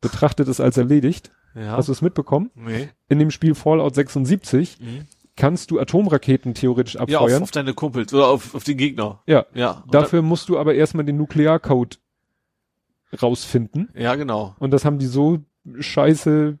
Betrachtet 0.00 0.48
es 0.48 0.60
als 0.60 0.76
erledigt. 0.76 1.32
Ja. 1.54 1.76
Hast 1.76 1.88
du 1.88 1.92
es 1.92 2.02
mitbekommen? 2.02 2.50
nee. 2.54 2.88
In 3.08 3.18
dem 3.18 3.30
Spiel 3.30 3.54
Fallout 3.54 3.94
76 3.94 4.78
Mhm. 4.80 5.04
kannst 5.36 5.70
du 5.70 5.78
Atomraketen 5.78 6.54
theoretisch 6.54 6.94
Ja, 6.94 7.00
auf, 7.00 7.10
abfeuern. 7.12 7.42
auf 7.42 7.50
deine 7.52 7.74
Kumpels 7.74 8.12
oder 8.12 8.28
auf, 8.28 8.54
auf 8.54 8.64
den 8.64 8.76
Gegner. 8.76 9.22
Ja. 9.26 9.46
Ja. 9.54 9.84
Dafür 9.90 10.22
musst 10.22 10.48
du 10.48 10.58
aber 10.58 10.74
erstmal 10.74 11.04
den 11.04 11.16
Nuklearcode 11.16 12.00
rausfinden. 13.22 13.88
Ja, 13.94 14.14
genau. 14.16 14.54
Und 14.58 14.72
das 14.72 14.84
haben 14.84 14.98
die 14.98 15.06
so 15.06 15.38
scheiße 15.78 16.58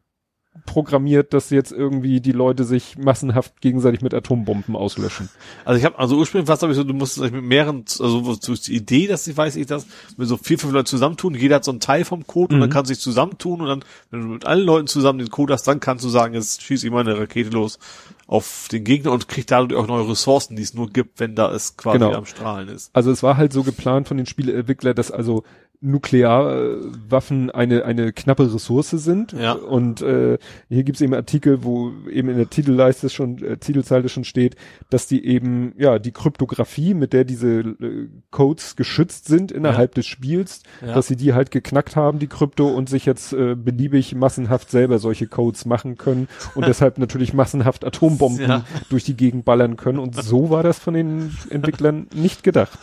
programmiert, 0.66 1.34
dass 1.34 1.50
jetzt 1.50 1.72
irgendwie 1.72 2.20
die 2.20 2.32
Leute 2.32 2.64
sich 2.64 2.96
massenhaft 2.96 3.60
gegenseitig 3.60 4.00
mit 4.00 4.14
Atombomben 4.14 4.76
auslöschen. 4.76 5.28
Also 5.64 5.78
ich 5.78 5.84
habe 5.84 5.98
also 5.98 6.16
ursprünglich 6.16 6.48
was 6.48 6.62
habe 6.62 6.72
ich 6.72 6.76
so, 6.76 6.84
du 6.84 6.94
musst 6.94 7.18
mit 7.20 7.34
mehreren, 7.42 7.84
also 8.00 8.34
die 8.36 8.74
Idee, 8.74 9.06
dass 9.06 9.26
ich 9.26 9.36
weiß 9.36 9.56
ich 9.56 9.66
das, 9.66 9.86
mit 10.16 10.26
so 10.28 10.36
vier, 10.36 10.58
fünf 10.58 10.72
Leuten 10.72 10.86
zusammentun, 10.86 11.34
jeder 11.34 11.56
hat 11.56 11.64
so 11.64 11.70
einen 11.70 11.80
Teil 11.80 12.04
vom 12.04 12.26
Code 12.26 12.54
und 12.54 12.58
Mhm. 12.58 12.60
dann 12.62 12.70
kannst 12.70 12.90
du 12.90 12.94
dich 12.94 13.02
zusammentun 13.02 13.60
und 13.60 13.66
dann, 13.68 13.84
wenn 14.10 14.20
du 14.22 14.26
mit 14.28 14.46
allen 14.46 14.64
Leuten 14.64 14.86
zusammen 14.86 15.18
den 15.18 15.28
Code 15.30 15.52
hast, 15.52 15.64
dann 15.68 15.80
kannst 15.80 16.04
du 16.04 16.08
sagen, 16.08 16.34
jetzt 16.34 16.62
schieß 16.62 16.82
ich 16.84 16.90
mal 16.90 17.00
eine 17.00 17.18
Rakete 17.18 17.50
los 17.50 17.78
auf 18.26 18.68
den 18.72 18.84
Gegner 18.84 19.12
und 19.12 19.28
krieg 19.28 19.46
dadurch 19.46 19.78
auch 19.78 19.86
neue 19.86 20.08
Ressourcen, 20.08 20.56
die 20.56 20.62
es 20.62 20.72
nur 20.72 20.88
gibt, 20.88 21.20
wenn 21.20 21.34
da 21.34 21.52
es 21.52 21.76
quasi 21.76 21.98
Genau. 21.98 22.12
am 22.14 22.24
Strahlen 22.26 22.68
ist. 22.68 22.90
Also 22.94 23.10
es 23.10 23.22
war 23.22 23.36
halt 23.36 23.52
so 23.52 23.64
geplant 23.64 24.08
von 24.08 24.16
den 24.16 24.26
Spieleentwicklern, 24.26 24.94
dass 24.94 25.10
also 25.10 25.44
Nuklearwaffen 25.84 27.50
eine 27.50 27.84
eine 27.84 28.12
knappe 28.12 28.52
Ressource 28.52 28.90
sind. 28.90 29.32
Ja. 29.32 29.52
Und 29.52 30.02
äh, 30.02 30.38
hier 30.68 30.84
gibt's 30.84 31.00
eben 31.00 31.14
Artikel, 31.14 31.62
wo 31.64 31.92
eben 32.10 32.28
in 32.28 32.36
der 32.36 32.50
Titelleiste 32.50 33.10
schon, 33.10 33.42
äh, 33.42 33.56
Titelzeile 33.58 34.08
schon 34.08 34.24
steht, 34.24 34.56
dass 34.90 35.06
die 35.06 35.24
eben 35.26 35.72
ja 35.76 35.98
die 35.98 36.12
Kryptographie, 36.12 36.94
mit 36.94 37.12
der 37.12 37.24
diese 37.24 37.60
äh, 37.60 38.08
Codes 38.30 38.76
geschützt 38.76 39.26
sind 39.26 39.52
innerhalb 39.52 39.94
des 39.94 40.06
Spiels, 40.06 40.62
Ja. 40.84 40.94
dass 40.94 41.06
sie 41.06 41.16
die 41.16 41.34
halt 41.34 41.50
geknackt 41.50 41.96
haben, 41.96 42.18
die 42.18 42.26
Krypto, 42.28 42.68
und 42.68 42.88
sich 42.88 43.04
jetzt 43.06 43.32
äh, 43.32 43.54
beliebig 43.54 44.14
massenhaft 44.14 44.70
selber 44.70 44.98
solche 44.98 45.26
Codes 45.26 45.64
machen 45.66 45.96
können 45.98 46.28
und 46.54 46.66
deshalb 46.66 46.98
natürlich 46.98 47.34
massenhaft 47.34 47.84
Atombomben 47.84 48.48
Ja. 48.48 48.64
durch 48.88 49.04
die 49.04 49.16
Gegend 49.16 49.44
ballern 49.44 49.76
können. 49.76 49.98
Und 49.98 50.14
so 50.22 50.50
war 50.50 50.62
das 50.62 50.78
von 50.78 50.94
den 50.94 51.36
Entwicklern 51.50 52.06
nicht 52.14 52.42
gedacht. 52.42 52.78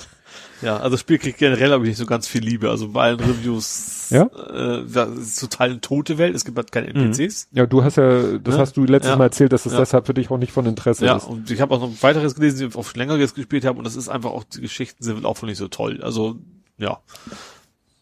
Ja, 0.61 0.77
also 0.77 0.91
das 0.91 0.99
Spiel 0.99 1.17
kriegt 1.17 1.38
generell, 1.40 1.72
ich, 1.81 1.90
nicht 1.90 1.98
so 1.98 2.06
ganz 2.06 2.27
viel 2.27 2.41
Liebe. 2.43 2.69
Also 2.69 2.90
bei 2.90 3.03
allen 3.03 3.19
Reviews, 3.19 4.09
Ja? 4.11 4.23
äh, 4.51 4.83
ja, 4.85 5.03
es 5.06 5.19
ist 5.30 5.40
total 5.40 5.72
eine 5.72 5.81
tote 5.81 6.17
Welt, 6.17 6.35
es 6.35 6.45
gibt 6.45 6.57
halt 6.57 6.72
keine 6.72 6.88
NPCs. 6.93 7.48
Ja, 7.51 7.65
du 7.65 7.83
hast 7.83 7.98
ja, 7.98 8.38
das 8.38 8.56
Ja. 8.56 8.61
hast 8.61 8.77
du 8.77 8.83
letztes 8.85 9.09
Ja. 9.11 9.15
Mal 9.17 9.25
erzählt, 9.25 9.53
dass 9.53 9.65
es 9.65 9.73
Ja. 9.73 9.80
deshalb 9.80 10.06
für 10.06 10.14
dich 10.14 10.30
auch 10.30 10.38
nicht 10.38 10.51
von 10.51 10.65
Interesse 10.65 11.06
Ja, 11.06 11.17
ist. 11.17 11.25
und 11.25 11.49
ich 11.49 11.61
habe 11.61 11.73
auch 11.73 11.80
noch 11.80 11.88
ein 11.90 11.98
weiteres 12.01 12.35
gelesen, 12.35 12.69
die 12.69 12.75
auf 12.77 12.95
längeres 12.95 13.33
gespielt 13.33 13.65
haben 13.65 13.77
und 13.77 13.85
das 13.85 13.95
ist 13.95 14.09
einfach 14.09 14.31
auch, 14.31 14.43
die 14.43 14.61
Geschichten 14.61 15.03
sind 15.03 15.25
auch 15.25 15.41
nicht 15.41 15.57
so 15.57 15.67
toll. 15.67 16.01
Also, 16.03 16.38
ja. 16.77 16.99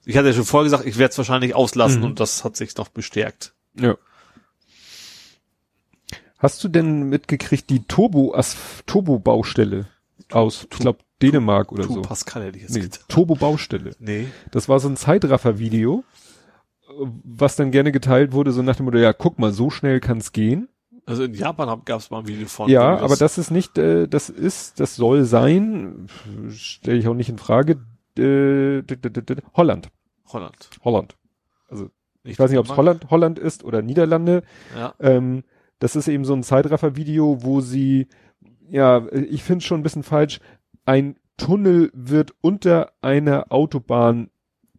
Ich 0.06 0.18
hatte 0.18 0.28
ja 0.30 0.34
schon 0.34 0.46
vorher 0.46 0.66
gesagt, 0.66 0.86
ich 0.86 0.98
werde 0.98 1.12
es 1.12 1.18
wahrscheinlich 1.18 1.56
auslassen 1.56 2.00
Mhm. 2.00 2.06
und 2.06 2.20
das 2.20 2.44
hat 2.44 2.56
sich 2.58 2.76
noch 2.76 2.90
bestärkt. 2.90 3.54
Ja. 3.80 3.96
Hast 6.38 6.64
du 6.64 6.68
denn 6.70 7.04
mitgekriegt 7.04 7.70
die 7.70 7.84
Turbo 7.84 8.34
Turbo 8.86 9.20
Baustelle 9.20 9.88
aus, 10.32 10.68
ich 10.72 10.80
glaube 10.80 11.00
Dänemark 11.22 11.72
oder 11.72 11.84
so? 11.84 12.02
Pascal 12.02 12.44
hätte 12.44 12.58
ich 12.58 12.64
jetzt 12.64 12.74
Nee, 12.76 12.82
gedacht. 12.82 13.06
Turbo 13.08 13.36
Baustelle. 13.36 13.92
Nee. 14.00 14.28
Das 14.52 14.70
war 14.70 14.80
so 14.80 14.88
ein 14.88 14.96
Zeitraffer-Video, 14.96 16.04
was 17.24 17.56
dann 17.56 17.72
gerne 17.72 17.92
geteilt 17.92 18.32
wurde, 18.32 18.52
so 18.52 18.62
nach 18.62 18.76
dem 18.76 18.86
Motto, 18.86 18.98
ja, 18.98 19.14
guck 19.14 19.40
mal, 19.40 19.52
so 19.52 19.70
schnell 19.70 20.00
kann's 20.00 20.32
gehen. 20.32 20.70
Also 21.06 21.24
in 21.24 21.34
Japan 21.34 21.82
gab 21.86 22.00
es 22.00 22.12
mal 22.12 22.20
ein 22.20 22.28
Video 22.28 22.48
von. 22.48 22.70
Ja, 22.70 22.98
aber 23.00 23.16
das 23.16 23.38
ist 23.40 23.50
nicht, 23.50 23.78
äh, 23.80 24.08
das 24.08 24.30
ist, 24.30 24.80
das 24.80 24.96
soll 24.96 25.24
sein, 25.26 26.08
stelle 26.50 26.98
ich 26.98 27.08
auch 27.08 27.16
nicht 27.16 27.30
in 27.30 27.40
Frage, 27.40 27.80
äh, 28.18 28.84
Holland. 29.56 29.90
Holland. 30.28 30.70
Holland. 30.84 31.18
Also 31.68 31.90
ich 32.24 32.38
weiß 32.38 32.52
nicht, 32.52 32.60
ob 32.60 32.68
es 32.68 32.78
Holland, 32.78 33.10
Holland 33.10 33.40
ist 33.40 33.64
oder 33.64 33.82
Niederlande. 33.82 34.44
Ja. 34.78 34.94
Ähm, 35.00 35.44
das 35.80 35.96
ist 35.96 36.08
eben 36.08 36.26
so 36.26 36.34
ein 36.34 36.44
Zeitraffer-Video, 36.44 37.44
wo 37.44 37.62
sie, 37.62 38.08
ja, 38.72 39.06
ich 39.12 39.44
finde 39.44 39.60
es 39.60 39.66
schon 39.66 39.80
ein 39.80 39.84
bisschen 39.84 40.04
falsch, 40.04 40.40
ein 40.86 41.16
Tunnel 41.38 41.90
wird 41.94 42.34
unter 42.42 42.92
einer 43.02 43.52
Autobahn 43.52 44.30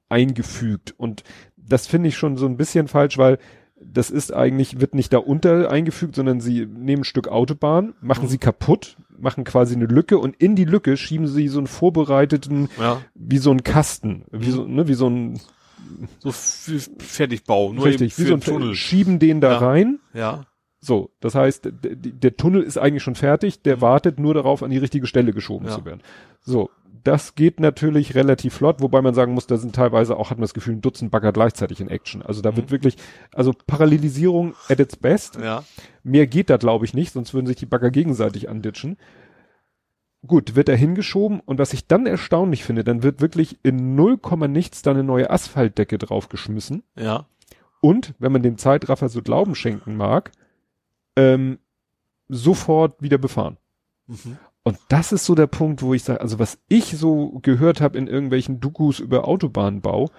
eingefügt. 0.08 0.94
Und 0.96 1.22
das 1.56 1.86
finde 1.86 2.08
ich 2.08 2.16
schon 2.16 2.36
so 2.36 2.46
ein 2.46 2.56
bisschen 2.56 2.88
falsch, 2.88 3.16
weil 3.18 3.38
das 3.82 4.10
ist 4.10 4.34
eigentlich, 4.34 4.78
wird 4.80 4.94
nicht 4.94 5.12
da 5.12 5.18
unter 5.18 5.70
eingefügt, 5.70 6.14
sondern 6.14 6.40
sie 6.40 6.66
nehmen 6.66 7.00
ein 7.00 7.04
Stück 7.04 7.28
Autobahn, 7.28 7.94
machen 8.02 8.24
Mhm. 8.24 8.28
sie 8.28 8.38
kaputt, 8.38 8.98
machen 9.18 9.44
quasi 9.44 9.74
eine 9.74 9.86
Lücke 9.86 10.18
und 10.18 10.36
in 10.36 10.54
die 10.54 10.66
Lücke 10.66 10.96
schieben 10.98 11.26
sie 11.26 11.48
so 11.48 11.58
einen 11.58 11.66
vorbereiteten, 11.66 12.68
Ja. 12.78 13.00
wie 13.14 13.38
so 13.38 13.50
ein 13.50 13.62
Kasten, 13.62 14.24
wie 14.32 14.50
so, 14.50 14.66
ne, 14.66 14.86
wie 14.86 14.94
so 14.94 15.08
ein, 15.08 15.40
So 16.18 16.30
Fertigbau. 16.30 17.72
Nur 17.72 17.86
richtig, 17.86 18.18
wie 18.18 18.24
so 18.24 18.34
ein 18.34 18.40
Tunnel. 18.40 18.74
schieben 18.74 19.18
den 19.18 19.40
da 19.40 19.52
Ja. 19.52 19.58
rein 19.58 19.98
Ja. 20.12 20.44
So, 20.80 21.10
das 21.20 21.34
heißt, 21.34 21.70
der, 21.82 22.36
Tunnel 22.36 22.62
ist 22.62 22.78
eigentlich 22.78 23.02
schon 23.02 23.14
fertig, 23.14 23.62
der 23.62 23.82
wartet 23.82 24.18
nur 24.18 24.32
darauf, 24.32 24.62
an 24.62 24.70
die 24.70 24.78
richtige 24.78 25.06
Stelle 25.06 25.32
geschoben 25.32 25.66
Ja. 25.66 25.74
zu 25.74 25.84
werden. 25.84 26.00
So, 26.40 26.70
das 27.04 27.34
geht 27.34 27.60
natürlich 27.60 28.14
relativ 28.14 28.54
flott, 28.54 28.80
wobei 28.80 29.02
man 29.02 29.14
sagen 29.14 29.34
muss, 29.34 29.46
da 29.46 29.58
sind 29.58 29.74
teilweise 29.74 30.16
auch, 30.16 30.30
hat 30.30 30.38
man 30.38 30.42
das 30.44 30.54
Gefühl, 30.54 30.74
ein 30.74 30.80
Dutzend 30.80 31.10
Bagger 31.10 31.32
gleichzeitig 31.32 31.80
in 31.80 31.88
Action. 31.88 32.22
Also 32.22 32.40
da 32.40 32.56
wird 32.56 32.70
wirklich, 32.70 32.96
also 33.34 33.52
Parallelisierung 33.66 34.54
at 34.68 34.80
its 34.80 34.96
best. 34.96 35.36
Ja. 35.36 35.64
Mehr 36.02 36.26
geht 36.26 36.48
da, 36.48 36.56
glaube 36.56 36.86
ich, 36.86 36.94
nicht, 36.94 37.12
sonst 37.12 37.34
würden 37.34 37.46
sich 37.46 37.56
die 37.56 37.66
Bagger 37.66 37.90
gegenseitig 37.90 38.48
anditschen. 38.48 38.96
Gut, 40.26 40.56
wird 40.56 40.68
er 40.68 40.76
hingeschoben 40.76 41.40
und 41.40 41.58
was 41.58 41.72
ich 41.72 41.86
dann 41.86 42.06
erstaunlich 42.06 42.64
finde, 42.64 42.84
dann 42.84 43.02
wird 43.02 43.20
wirklich 43.20 43.58
in 43.62 43.94
0, 43.94 44.18
nichts 44.48 44.82
da 44.82 44.90
eine 44.90 45.04
neue 45.04 45.30
Asphaltdecke 45.30 45.96
draufgeschmissen. 45.98 46.82
Ja. 46.96 47.26
Und, 47.80 48.14
wenn 48.18 48.32
man 48.32 48.42
dem 48.42 48.58
Zeitraffer 48.58 49.08
so 49.08 49.22
Glauben 49.22 49.54
schenken 49.54 49.96
mag, 49.96 50.32
ähm, 51.16 51.58
sofort 52.28 53.02
wieder 53.02 53.18
befahren. 53.18 53.56
Mhm. 54.06 54.38
Und 54.62 54.78
das 54.88 55.12
ist 55.12 55.24
so 55.24 55.34
der 55.34 55.46
Punkt, 55.46 55.82
wo 55.82 55.94
ich 55.94 56.04
sage, 56.04 56.20
also 56.20 56.38
was 56.38 56.58
ich 56.68 56.96
so 56.96 57.38
gehört 57.42 57.80
habe 57.80 57.96
in 57.98 58.06
irgendwelchen 58.06 58.60
Dokus 58.60 59.00
über 59.00 59.26
Autobahnbau, 59.26 60.10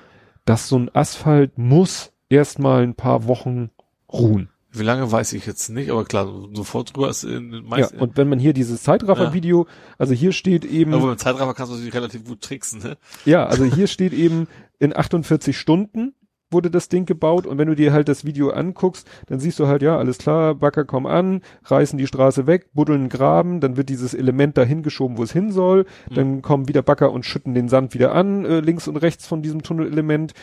dass 0.45 0.67
so 0.67 0.77
ein 0.79 0.89
Asphalt 0.93 1.57
muss 1.57 2.11
erstmal 2.29 2.83
ein 2.83 2.95
paar 2.95 3.27
Wochen 3.27 3.69
ruhen. 4.11 4.49
Wie 4.73 4.83
lange 4.83 5.11
weiß 5.11 5.33
ich 5.33 5.45
jetzt 5.45 5.69
nicht, 5.69 5.91
aber 5.91 6.05
klar, 6.05 6.27
sofort 6.53 6.95
drüber 6.95 7.09
ist 7.09 7.23
in 7.23 7.51
den 7.51 7.63
Ja, 7.65 7.69
meisten. 7.69 7.99
und 7.99 8.15
wenn 8.15 8.29
man 8.29 8.39
hier 8.39 8.53
dieses 8.53 8.83
Zeitraffer-Video, 8.83 9.67
also 9.97 10.13
hier 10.13 10.31
steht 10.31 10.63
eben, 10.63 10.93
aber 10.93 11.09
mit 11.09 11.19
Zeitraffer 11.19 11.53
kannst 11.53 11.71
du 11.71 11.75
natürlich 11.75 11.93
relativ 11.93 12.23
gut 12.23 12.41
tricksen, 12.41 12.81
ne? 12.81 12.97
ja, 13.25 13.45
also 13.45 13.65
hier 13.65 13.87
steht 13.87 14.13
eben 14.13 14.47
in 14.79 14.95
48 14.95 15.57
Stunden 15.57 16.13
wurde 16.51 16.69
das 16.69 16.89
Ding 16.89 17.05
gebaut 17.05 17.45
und 17.45 17.57
wenn 17.57 17.67
du 17.67 17.75
dir 17.75 17.93
halt 17.93 18.07
das 18.07 18.25
Video 18.25 18.49
anguckst, 18.49 19.07
dann 19.27 19.39
siehst 19.39 19.59
du 19.59 19.67
halt, 19.67 19.81
ja, 19.81 19.97
alles 19.97 20.17
klar, 20.17 20.55
Bagger 20.55 20.85
kommen 20.85 21.07
an, 21.07 21.41
reißen 21.65 21.97
die 21.97 22.07
Straße 22.07 22.47
weg, 22.47 22.73
buddeln 22.73 23.09
Graben, 23.09 23.59
dann 23.59 23.77
wird 23.77 23.89
dieses 23.89 24.13
Element 24.13 24.57
dahin 24.57 24.83
geschoben, 24.83 25.17
wo 25.17 25.23
es 25.23 25.31
hin 25.31 25.51
soll, 25.51 25.85
mhm. 26.09 26.15
dann 26.15 26.41
kommen 26.41 26.67
wieder 26.67 26.81
Bagger 26.81 27.11
und 27.11 27.25
schütten 27.25 27.53
den 27.53 27.69
Sand 27.69 27.93
wieder 27.93 28.13
an, 28.13 28.45
äh, 28.45 28.59
links 28.59 28.87
und 28.87 28.97
rechts 28.97 29.27
von 29.27 29.41
diesem 29.41 29.63
Tunnelelement. 29.63 30.33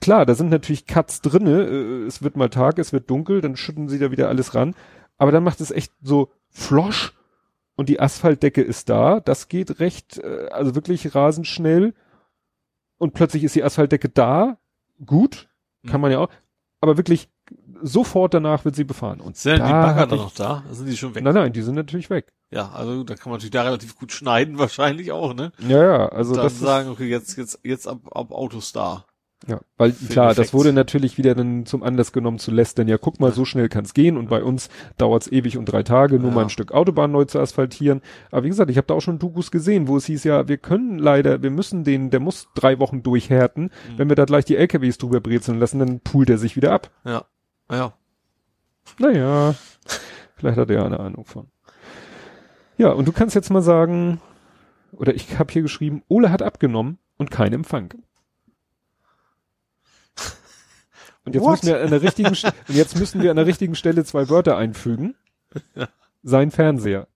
Klar, 0.00 0.26
da 0.26 0.34
sind 0.34 0.50
natürlich 0.50 0.86
Cuts 0.86 1.20
drinne, 1.22 1.62
äh, 1.62 2.06
es 2.06 2.22
wird 2.22 2.36
mal 2.36 2.50
Tag, 2.50 2.78
es 2.78 2.92
wird 2.92 3.10
dunkel, 3.10 3.40
dann 3.40 3.56
schütten 3.56 3.88
sie 3.88 3.98
da 3.98 4.10
wieder 4.10 4.28
alles 4.28 4.54
ran, 4.54 4.74
aber 5.18 5.32
dann 5.32 5.44
macht 5.44 5.60
es 5.60 5.70
echt 5.70 5.92
so 6.02 6.30
flosch 6.50 7.12
und 7.76 7.88
die 7.88 8.00
Asphaltdecke 8.00 8.62
ist 8.62 8.88
da, 8.88 9.20
das 9.20 9.48
geht 9.48 9.80
recht, 9.80 10.18
äh, 10.18 10.48
also 10.50 10.74
wirklich 10.74 11.14
rasend 11.14 11.46
schnell 11.46 11.94
und 12.98 13.14
plötzlich 13.14 13.44
ist 13.44 13.54
die 13.54 13.64
Asphaltdecke 13.64 14.08
da, 14.08 14.58
gut, 15.04 15.48
kann 15.86 16.00
man 16.00 16.10
ja 16.10 16.18
auch, 16.18 16.28
aber 16.80 16.96
wirklich 16.96 17.28
sofort 17.82 18.34
danach 18.34 18.64
wird 18.64 18.76
sie 18.76 18.84
befahren. 18.84 19.20
Und 19.20 19.36
sind 19.36 19.58
da 19.58 19.66
die 19.66 19.72
Bagger 19.72 20.06
dann 20.06 20.18
noch 20.18 20.34
da? 20.34 20.64
Sind 20.70 20.86
die 20.86 20.96
schon 20.96 21.14
weg? 21.14 21.22
Nein, 21.24 21.34
nein, 21.34 21.52
die 21.52 21.62
sind 21.62 21.74
natürlich 21.74 22.10
weg. 22.10 22.32
Ja, 22.50 22.70
also 22.70 23.04
da 23.04 23.14
kann 23.14 23.30
man 23.30 23.38
natürlich 23.38 23.52
da 23.52 23.62
relativ 23.62 23.96
gut 23.96 24.12
schneiden, 24.12 24.58
wahrscheinlich 24.58 25.12
auch, 25.12 25.34
ne? 25.34 25.52
Ja, 25.58 25.82
ja, 25.82 26.08
also 26.08 26.30
Und 26.30 26.38
dann 26.38 26.46
das 26.46 26.58
sagen, 26.58 26.88
okay, 26.90 27.08
jetzt, 27.08 27.36
jetzt, 27.36 27.60
jetzt 27.62 27.86
ab, 27.86 28.00
ab 28.12 28.32
Autos 28.32 28.72
da. 28.72 29.04
Ja, 29.46 29.60
weil 29.76 29.92
klar, 29.92 30.34
das 30.34 30.54
wurde 30.54 30.72
natürlich 30.72 31.18
wieder 31.18 31.34
dann 31.34 31.66
zum 31.66 31.82
Anlass 31.82 32.12
genommen 32.12 32.38
zu 32.38 32.50
lästern. 32.50 32.88
Ja, 32.88 32.96
guck 32.96 33.20
mal, 33.20 33.32
so 33.32 33.44
schnell 33.44 33.68
kann's 33.68 33.92
gehen 33.92 34.16
und 34.16 34.30
bei 34.30 34.42
uns 34.42 34.70
dauert's 34.96 35.30
ewig 35.30 35.58
und 35.58 35.66
drei 35.66 35.82
Tage, 35.82 36.18
nur 36.18 36.30
ja. 36.30 36.34
mal 36.34 36.42
ein 36.44 36.50
Stück 36.50 36.72
Autobahn 36.72 37.12
neu 37.12 37.26
zu 37.26 37.38
asphaltieren. 37.38 38.00
Aber 38.30 38.44
wie 38.44 38.48
gesagt, 38.48 38.70
ich 38.70 38.78
habe 38.78 38.86
da 38.86 38.94
auch 38.94 39.00
schon 39.00 39.18
Dokus 39.18 39.50
gesehen, 39.50 39.88
wo 39.88 39.98
es 39.98 40.06
hieß 40.06 40.24
ja, 40.24 40.48
wir 40.48 40.56
können 40.56 40.98
leider, 40.98 41.42
wir 41.42 41.50
müssen 41.50 41.84
den, 41.84 42.10
der 42.10 42.20
muss 42.20 42.48
drei 42.54 42.78
Wochen 42.78 43.02
durchhärten. 43.02 43.64
Mhm. 43.64 43.98
Wenn 43.98 44.08
wir 44.08 44.16
da 44.16 44.24
gleich 44.24 44.46
die 44.46 44.56
LKWs 44.56 44.96
drüber 44.96 45.20
brezeln 45.20 45.58
lassen, 45.58 45.78
dann 45.80 46.00
poolt 46.00 46.30
er 46.30 46.38
sich 46.38 46.56
wieder 46.56 46.72
ab. 46.72 46.90
Ja, 47.04 47.26
ja. 47.70 47.92
Naja, 48.98 49.54
vielleicht 50.36 50.58
hat 50.58 50.70
er 50.70 50.86
eine 50.86 50.98
Ahnung 50.98 51.26
von. 51.26 51.48
Ja, 52.78 52.90
und 52.92 53.06
du 53.06 53.12
kannst 53.12 53.34
jetzt 53.34 53.50
mal 53.50 53.62
sagen, 53.62 54.20
oder 54.92 55.14
ich 55.14 55.38
habe 55.38 55.52
hier 55.52 55.62
geschrieben, 55.62 56.02
Ole 56.08 56.30
hat 56.30 56.42
abgenommen 56.42 56.98
und 57.18 57.30
kein 57.30 57.52
Empfang. 57.52 57.92
Und 61.26 61.34
jetzt 61.34 61.42
What? 61.42 61.62
müssen 61.62 61.66
wir 61.66 61.82
an 61.82 61.90
der 61.90 62.02
richtigen, 62.02 62.28
und 62.68 62.74
jetzt 62.74 62.98
müssen 62.98 63.22
wir 63.22 63.30
an 63.30 63.36
der 63.36 63.46
richtigen 63.46 63.74
Stelle 63.74 64.04
zwei 64.04 64.28
Wörter 64.30 64.56
einfügen. 64.56 65.16
Sein 66.22 66.50
Fernseher. 66.50 67.08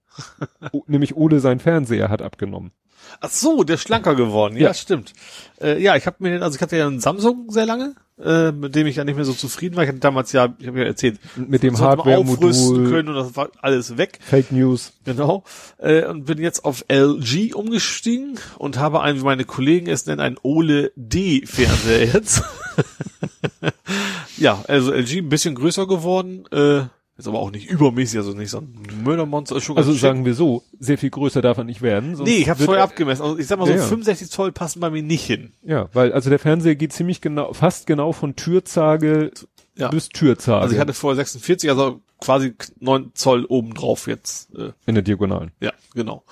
O, 0.73 0.83
nämlich 0.87 1.17
Ole 1.17 1.41
sein 1.41 1.61
Fernseher 1.61 2.11
hat 2.11 2.21
abgenommen. 2.21 2.73
Ach 3.21 3.31
so, 3.31 3.65
der 3.65 3.77
schlanker 3.77 4.15
geworden. 4.15 4.57
Ja, 4.57 4.69
ja. 4.69 4.75
stimmt. 4.75 5.13
Äh, 5.61 5.81
ja, 5.83 5.97
ich 5.97 6.07
habe 6.07 6.17
mir 6.21 6.31
den, 6.31 6.43
also 6.43 6.57
ich 6.57 6.63
hatte 6.63 6.77
ja 6.77 6.87
einen 6.87 7.01
Samsung 7.01 7.51
sehr 7.51 7.67
lange, 7.67 7.95
äh, 8.23 8.53
mit 8.53 8.75
dem 8.75 8.87
ich 8.87 8.97
ja 8.97 9.05
nicht 9.05 9.17
mehr 9.17 9.25
so 9.25 9.33
zufrieden 9.33 9.77
war. 9.77 9.85
Ich 9.85 9.89
hatte 9.89 9.99
damals 9.99 10.33
ja, 10.33 10.55
ich 10.59 10.67
habe 10.67 10.81
ja 10.81 10.85
erzählt, 10.85 11.19
mit 11.37 11.63
dem 11.63 11.79
Hardware-Modul 11.79 12.89
können 12.89 13.09
und 13.09 13.15
das 13.15 13.37
war 13.37 13.51
alles 13.61 13.97
weg. 13.97 14.19
Fake 14.23 14.53
News. 14.53 14.93
Genau. 15.05 15.45
Äh, 15.79 16.05
und 16.07 16.27
bin 16.27 16.39
jetzt 16.39 16.65
auf 16.65 16.85
LG 16.89 17.55
umgestiegen 17.55 18.39
und 18.59 18.79
habe 18.79 19.01
einen, 19.03 19.21
wie 19.21 19.25
meine 19.25 19.45
Kollegen 19.45 19.89
es 19.89 20.07
nennen, 20.07 20.21
einen 20.21 20.37
Ole 20.43 20.93
D-Fernseher 20.97 22.07
jetzt. 22.07 22.43
ja, 24.37 24.63
also 24.69 24.93
LG 24.93 25.19
ein 25.19 25.29
bisschen 25.29 25.55
größer 25.55 25.87
geworden. 25.87 26.47
Äh, 26.53 26.83
ist 27.21 27.29
aber 27.29 27.39
auch 27.39 27.51
nicht 27.51 27.71
übermäßig, 27.71 28.19
also 28.19 28.33
nicht 28.33 28.51
so 28.51 28.59
ein 28.59 28.75
Mördermonster. 29.05 29.57
Ist 29.57 29.65
schon 29.65 29.77
also 29.77 29.93
sagen 29.93 30.25
wir 30.25 30.35
so, 30.35 30.63
sehr 30.79 30.99
viel 30.99 31.11
größer 31.11 31.43
darf 31.43 31.59
er 31.59 31.65
nicht 31.65 31.83
werden. 31.83 32.19
Nee, 32.25 32.39
ich 32.39 32.49
habe 32.49 32.63
vorher 32.63 32.83
abgemessen. 32.83 33.23
Also 33.23 33.39
ich 33.39 33.47
sag 33.47 33.59
mal 33.59 33.67
so, 33.67 33.73
ja, 33.73 33.79
65 33.79 34.31
Zoll 34.31 34.53
passen 34.53 34.81
bei 34.81 34.91
mir 34.91 35.03
nicht 35.03 35.25
hin. 35.25 35.53
Ja, 35.63 35.89
weil 35.93 36.13
also 36.13 36.31
der 36.31 36.39
Fernseher 36.39 36.75
geht 36.75 36.93
ziemlich 36.93 37.21
genau, 37.21 37.53
fast 37.53 37.87
genau 37.87 38.13
von 38.13 38.37
Türzage 38.37 39.31
ja. 39.77 39.89
bis 39.89 40.09
Türzage. 40.09 40.63
Also 40.63 40.75
ich 40.75 40.81
hatte 40.81 40.93
vorher 40.93 41.17
46, 41.17 41.71
also 41.71 42.01
quasi 42.21 42.55
9 42.81 43.13
Zoll 43.15 43.45
oben 43.45 43.75
drauf 43.75 44.07
jetzt. 44.07 44.55
Äh. 44.55 44.73
In 44.87 44.95
der 44.95 45.03
Diagonalen. 45.03 45.53
Ja, 45.61 45.73
genau 45.95 46.25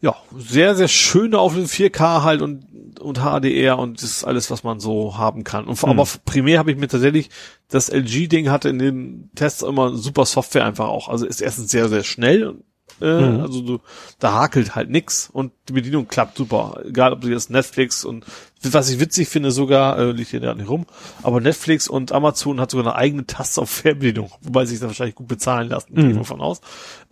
ja, 0.00 0.16
sehr, 0.36 0.74
sehr 0.74 0.88
schöne 0.88 1.38
auf 1.38 1.54
den 1.54 1.66
4K 1.66 2.22
halt 2.22 2.42
und, 2.42 3.00
und 3.00 3.18
HDR 3.18 3.78
und 3.78 4.02
das 4.02 4.10
ist 4.10 4.24
alles, 4.24 4.50
was 4.50 4.64
man 4.64 4.80
so 4.80 5.16
haben 5.16 5.44
kann. 5.44 5.66
Und, 5.66 5.82
mhm. 5.82 5.88
Aber 5.88 6.06
primär 6.24 6.58
habe 6.58 6.70
ich 6.70 6.76
mir 6.76 6.88
tatsächlich, 6.88 7.30
das 7.68 7.88
LG-Ding 7.88 8.50
hatte 8.50 8.68
in 8.68 8.78
den 8.78 9.30
Tests 9.34 9.62
immer 9.62 9.94
super 9.96 10.24
Software 10.24 10.64
einfach 10.64 10.88
auch. 10.88 11.08
Also 11.08 11.26
ist 11.26 11.40
erstens 11.40 11.70
sehr, 11.70 11.88
sehr 11.88 12.04
schnell. 12.04 12.56
Äh, 13.00 13.20
mhm. 13.20 13.40
Also 13.40 13.60
du, 13.60 13.80
da 14.18 14.32
hakelt 14.32 14.74
halt 14.74 14.90
nix 14.90 15.28
und 15.30 15.52
die 15.68 15.74
Bedienung 15.74 16.08
klappt 16.08 16.36
super. 16.36 16.80
Egal, 16.86 17.12
ob 17.12 17.20
du 17.20 17.28
jetzt 17.28 17.50
Netflix 17.50 18.04
und 18.04 18.24
was 18.62 18.90
ich 18.90 19.00
witzig 19.00 19.28
finde 19.28 19.50
sogar, 19.50 19.98
äh, 19.98 20.12
liegt 20.12 20.30
hier 20.30 20.40
da 20.40 20.54
nicht 20.54 20.68
rum, 20.68 20.86
aber 21.22 21.40
Netflix 21.40 21.88
und 21.88 22.12
Amazon 22.12 22.60
hat 22.60 22.70
sogar 22.70 22.86
eine 22.86 22.96
eigene 22.96 23.26
Taste 23.26 23.60
auf 23.60 23.70
Fernbedienung, 23.70 24.30
wobei 24.40 24.64
sich 24.64 24.78
das 24.78 24.88
wahrscheinlich 24.88 25.14
gut 25.14 25.28
bezahlen 25.28 25.68
lassen, 25.68 25.92
mhm. 25.92 26.00
gehe 26.00 26.10
ich 26.12 26.16
davon 26.16 26.40
aus. 26.40 26.60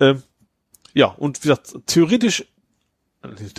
Ähm, 0.01 0.23
ja, 0.95 1.07
und 1.09 1.39
wie 1.45 1.49
gesagt, 1.49 1.75
theoretisch 1.87 2.47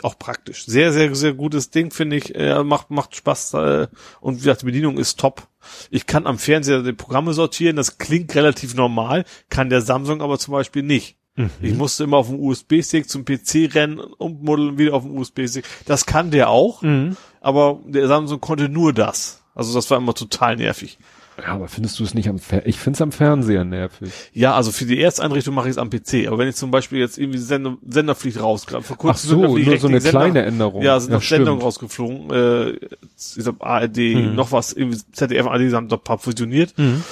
auch 0.03 0.17
praktisch. 0.19 0.65
Sehr, 0.65 0.91
sehr, 0.93 1.13
sehr 1.15 1.33
gutes 1.33 1.69
Ding, 1.69 1.91
finde 1.91 2.17
ich. 2.17 2.35
Äh, 2.35 2.63
macht, 2.63 2.91
macht 2.91 3.15
Spaß 3.15 3.53
äh, 3.55 3.87
und 4.21 4.35
wie 4.35 4.39
gesagt, 4.39 4.61
die 4.61 4.65
Bedienung 4.65 4.97
ist 4.97 5.19
top. 5.19 5.47
Ich 5.89 6.05
kann 6.05 6.27
am 6.27 6.37
Fernseher 6.37 6.83
die 6.83 6.93
Programme 6.93 7.33
sortieren, 7.33 7.75
das 7.75 7.97
klingt 7.97 8.35
relativ 8.35 8.75
normal, 8.75 9.25
kann 9.49 9.69
der 9.69 9.81
Samsung 9.81 10.21
aber 10.21 10.37
zum 10.37 10.51
Beispiel 10.51 10.83
nicht. 10.83 11.17
Mhm. 11.35 11.49
Ich 11.61 11.73
musste 11.73 12.03
immer 12.03 12.17
auf 12.17 12.29
dem 12.29 12.39
USB-Stick 12.39 13.09
zum 13.09 13.25
PC 13.25 13.73
rennen, 13.73 13.99
ummodeln, 13.99 14.77
wieder 14.77 14.93
auf 14.93 15.03
dem 15.03 15.17
USB-Stick. 15.17 15.65
Das 15.85 16.05
kann 16.05 16.31
der 16.31 16.49
auch, 16.49 16.81
mhm. 16.81 17.17
aber 17.41 17.79
der 17.85 18.07
Samsung 18.07 18.39
konnte 18.39 18.69
nur 18.69 18.93
das. 18.93 19.43
Also 19.53 19.73
das 19.73 19.89
war 19.89 19.97
immer 19.97 20.13
total 20.13 20.57
nervig. 20.57 20.97
Ja, 21.37 21.47
aber 21.53 21.67
findest 21.67 21.99
du 21.99 22.03
es 22.03 22.13
nicht 22.13 22.29
am 22.29 22.39
Fer 22.39 22.65
Ich 22.65 22.79
find's 22.79 23.01
am 23.01 23.11
Fernseher 23.11 23.65
nervig. 23.65 24.09
Ja, 24.31 24.55
also 24.55 24.71
für 24.71 24.85
die 24.85 25.01
Ersteinrichtung 25.01 25.53
mache 25.53 25.67
ich 25.67 25.71
es 25.71 25.77
am 25.77 25.89
PC. 25.89 26.27
Aber 26.27 26.37
wenn 26.37 26.47
ich 26.47 26.55
zum 26.55 26.71
Beispiel 26.71 26.99
jetzt 26.99 27.17
irgendwie 27.17 27.39
Sender, 27.39 27.77
Sender 27.87 28.15
fliegt 28.15 28.41
raus, 28.41 28.65
gerade 28.65 28.83
vor 28.83 28.97
kurzem 28.97 29.31
Ach 29.31 29.47
so, 29.47 29.57
nur 29.57 29.77
so 29.77 29.87
eine 29.87 29.99
Sender, 29.99 30.19
kleine 30.19 30.43
Änderung. 30.43 30.81
Ja, 30.81 30.99
sind 30.99 31.11
ja, 31.11 31.17
noch 31.17 31.23
Sendungen 31.23 31.61
rausgeflogen. 31.61 32.31
Äh, 32.31 32.69
ich 33.17 33.43
sag 33.43 33.55
ARD, 33.59 33.97
mhm. 33.97 34.35
noch 34.35 34.53
was, 34.53 34.71
irgendwie 34.71 34.97
ZDF, 35.11 35.45
ARD 35.47 35.73
haben 35.73 35.89
doch 35.89 35.97
ein 35.97 36.03
paar 36.03 36.19
fusioniert. 36.19 36.77
Mhm. 36.77 37.03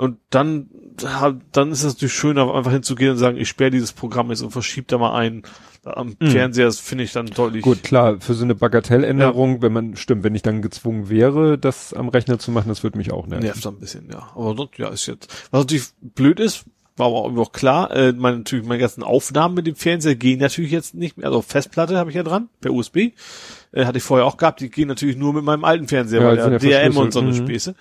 Und 0.00 0.16
dann, 0.30 0.70
dann 1.52 1.72
ist 1.72 1.84
es 1.84 1.94
natürlich 1.94 2.14
schöner, 2.14 2.54
einfach 2.54 2.72
hinzugehen 2.72 3.12
und 3.12 3.18
sagen, 3.18 3.36
ich 3.36 3.50
sperre 3.50 3.70
dieses 3.70 3.92
Programm 3.92 4.30
jetzt 4.30 4.40
und 4.40 4.50
verschiebe 4.50 4.86
da 4.88 4.96
mal 4.96 5.14
ein 5.14 5.42
am 5.84 6.16
mhm. 6.18 6.26
Fernseher 6.30 6.72
finde 6.72 7.04
ich 7.04 7.12
dann 7.12 7.26
deutlich. 7.26 7.62
Gut, 7.62 7.82
klar, 7.82 8.18
für 8.20 8.32
so 8.32 8.44
eine 8.44 8.54
Bagatelländerung, 8.54 9.56
ja. 9.56 9.62
wenn 9.62 9.72
man, 9.72 9.96
stimmt, 9.96 10.24
wenn 10.24 10.34
ich 10.34 10.42
dann 10.42 10.62
gezwungen 10.62 11.10
wäre, 11.10 11.58
das 11.58 11.92
am 11.92 12.08
Rechner 12.08 12.38
zu 12.38 12.50
machen, 12.50 12.68
das 12.68 12.82
würde 12.82 12.96
mich 12.96 13.12
auch 13.12 13.26
nerven. 13.26 13.44
Nervt 13.44 13.66
ein 13.66 13.78
bisschen, 13.78 14.08
ja. 14.10 14.30
Aber 14.34 14.54
dort, 14.54 14.78
ja, 14.78 14.88
ist 14.88 15.06
jetzt, 15.06 15.28
was 15.50 15.60
natürlich 15.60 15.86
blöd 16.00 16.40
ist, 16.40 16.64
war 16.96 17.06
aber 17.06 17.40
auch 17.40 17.52
klar, 17.52 17.90
äh, 17.92 18.12
meine, 18.12 18.38
natürlich 18.38 18.66
meine 18.66 18.80
ganzen 18.80 19.02
Aufnahmen 19.02 19.54
mit 19.54 19.66
dem 19.66 19.76
Fernseher 19.76 20.16
gehen 20.16 20.40
natürlich 20.40 20.70
jetzt 20.70 20.94
nicht 20.94 21.16
mehr, 21.16 21.26
also 21.26 21.40
Festplatte 21.40 21.96
habe 21.96 22.10
ich 22.10 22.16
ja 22.16 22.22
dran, 22.22 22.48
per 22.60 22.72
USB, 22.72 22.96
äh, 23.72 23.84
hatte 23.84 23.98
ich 23.98 24.04
vorher 24.04 24.26
auch 24.26 24.36
gehabt, 24.36 24.60
die 24.60 24.70
gehen 24.70 24.88
natürlich 24.88 25.16
nur 25.16 25.32
mit 25.32 25.44
meinem 25.44 25.64
alten 25.64 25.88
Fernseher, 25.88 26.20
ja, 26.20 26.26
weil 26.26 26.58
der 26.58 26.58
DRM 26.58 26.96
und 26.96 27.12
so 27.12 27.20
eine 27.20 27.30
mhm. 27.30 27.36
Späße. 27.36 27.74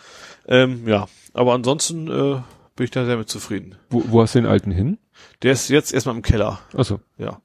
Ähm, 0.48 0.88
ja, 0.88 1.08
aber 1.40 1.54
ansonsten 1.54 2.08
äh, 2.08 2.42
bin 2.76 2.84
ich 2.84 2.92
da 2.92 3.06
sehr 3.06 3.18
mit 3.18 3.30
zufrieden. 3.30 3.76
Wo, 3.90 4.04
wo 4.08 4.22
hast 4.22 4.36
du 4.36 4.40
den 4.40 4.50
alten 4.50 4.72
hin? 4.72 5.00
Der 5.42 5.54
ist 5.54 5.70
jetzt 5.70 5.94
erstmal 5.94 6.16
im 6.16 6.22
Keller. 6.22 6.60
Ach 6.76 6.86
so. 6.86 7.00
Ja 7.18 7.40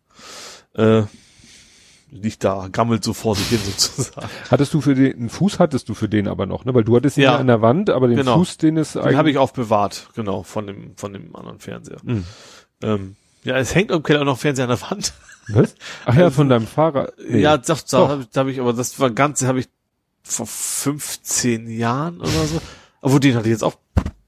äh, 0.75 1.03
liegt 2.11 2.45
da, 2.45 2.69
gammelt 2.71 3.03
so 3.03 3.13
vor 3.13 3.37
sich 3.37 3.49
hin 3.49 3.61
sozusagen. 3.65 4.29
Hattest 4.51 4.75
du 4.75 4.81
für 4.81 4.95
den, 4.95 5.15
einen 5.15 5.29
Fuß 5.29 5.59
hattest 5.59 5.89
du 5.89 5.95
für 5.95 6.09
den 6.09 6.29
aber 6.29 6.47
noch, 6.47 6.65
ne? 6.65 6.75
Weil 6.75 6.85
du 6.85 6.97
hattest 6.97 7.17
ihn 7.17 7.25
ja, 7.25 7.33
ja 7.33 7.39
an 7.39 7.47
der 7.47 7.63
Wand, 7.63 7.91
aber 7.91 8.09
den 8.09 8.17
genau. 8.17 8.39
Fuß, 8.39 8.59
den 8.59 8.77
ist 8.77 8.97
eigentlich. 8.97 9.11
Den 9.11 9.19
habe 9.19 9.31
ich 9.31 9.39
aufbewahrt, 9.39 10.09
genau, 10.15 10.43
von 10.43 10.67
dem, 10.67 10.97
von 10.97 11.13
dem 11.13 11.35
anderen 11.35 11.59
Fernseher. 11.59 11.99
Mhm. 12.03 12.25
Ähm, 12.83 13.17
ja, 13.43 13.57
es 13.57 13.75
hängt 13.75 13.91
im 13.91 14.03
Keller 14.03 14.25
noch 14.25 14.39
Fernseher 14.39 14.65
an 14.65 14.79
der 14.79 14.91
Wand. 14.91 15.13
Was? 15.49 15.75
Ach 16.07 16.17
ja, 16.17 16.31
von 16.31 16.49
deinem 16.49 16.67
Fahrer. 16.67 17.13
Nee. 17.29 17.41
Ja, 17.41 17.59
doch, 17.59 17.81
da 17.83 18.09
habe 18.09 18.23
ich, 18.23 18.37
hab 18.37 18.47
ich, 18.47 18.61
aber 18.61 18.73
das 18.73 18.99
war 18.99 19.11
ganz, 19.11 19.45
habe 19.45 19.61
ich 19.61 19.69
vor 20.23 20.47
15 20.47 21.69
Jahren 21.69 22.21
oder 22.21 22.31
so. 22.31 22.63
Obwohl, 23.05 23.21
den 23.21 23.35
hatte 23.35 23.49
ich 23.49 23.53
jetzt 23.53 23.63
auch 23.63 23.77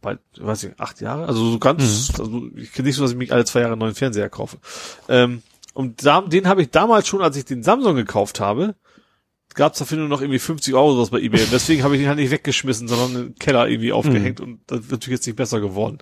bald, 0.03 0.21
weiß 0.39 0.65
ich, 0.65 0.79
acht 0.79 1.01
Jahre. 1.01 1.27
Also 1.27 1.51
so 1.51 1.59
ganz, 1.59 2.13
mhm. 2.13 2.21
also 2.21 2.43
ich 2.57 2.73
kenne 2.75 2.89
nicht 2.89 2.97
so, 2.97 3.03
dass 3.03 3.13
ich 3.13 3.17
mich 3.17 3.33
alle 3.33 3.47
zwei 3.47 3.61
Jahre 3.61 3.73
einen 3.73 3.81
neuen 3.81 3.95
Fernseher 3.95 4.29
kaufe. 4.29 4.59
Ähm, 5.09 5.43
und 5.73 6.05
da, 6.05 6.21
den 6.21 6.47
habe 6.47 6.61
ich 6.61 6.71
damals 6.71 7.09
schon, 7.09 7.23
als 7.23 7.39
ich 7.39 7.47
den 7.47 7.63
Samsung 7.63 7.97
gekauft 7.97 8.39
habe, 8.39 8.75
gab 9.55 9.73
es 9.73 9.79
dafür 9.79 9.97
nur 9.97 10.09
noch 10.09 10.21
irgendwie 10.21 10.39
50 10.39 10.75
Euro 10.75 10.99
was 10.99 11.09
bei 11.09 11.21
eBay. 11.21 11.45
Und 11.45 11.53
deswegen 11.53 11.85
habe 11.85 11.97
ich 11.97 12.03
ihn 12.03 12.09
halt 12.09 12.19
nicht 12.19 12.31
weggeschmissen, 12.31 12.87
sondern 12.87 13.15
den 13.15 13.35
Keller 13.37 13.67
irgendwie 13.67 13.93
aufgehängt. 13.93 14.41
Mhm. 14.41 14.45
Und 14.45 14.61
das 14.67 14.81
ist 14.81 14.91
natürlich 14.91 15.21
jetzt 15.21 15.27
nicht 15.27 15.37
besser 15.37 15.61
geworden. 15.61 15.97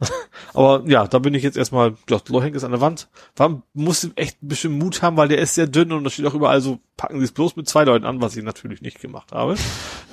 Aber 0.52 0.84
ja, 0.86 1.06
da 1.06 1.18
bin 1.18 1.32
ich 1.32 1.42
jetzt 1.42 1.56
erstmal, 1.56 1.94
Loch 2.10 2.42
hängt 2.42 2.56
es 2.56 2.64
an 2.64 2.72
der 2.72 2.82
Wand. 2.82 3.08
Warum 3.36 3.62
muss 3.72 4.06
echt 4.16 4.42
ein 4.42 4.48
bisschen 4.48 4.76
Mut 4.76 5.00
haben, 5.00 5.16
weil 5.16 5.28
der 5.28 5.38
ist 5.38 5.54
sehr 5.54 5.66
dünn 5.66 5.92
und 5.92 6.04
da 6.04 6.10
steht 6.10 6.26
auch 6.26 6.34
überall 6.34 6.60
so, 6.60 6.78
packen 6.98 7.20
Sie 7.20 7.24
es 7.24 7.32
bloß 7.32 7.56
mit 7.56 7.66
zwei 7.66 7.84
Leuten 7.84 8.04
an, 8.04 8.20
was 8.20 8.36
ich 8.36 8.44
natürlich 8.44 8.82
nicht 8.82 9.00
gemacht 9.00 9.32
habe. 9.32 9.56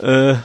äh, 0.02 0.36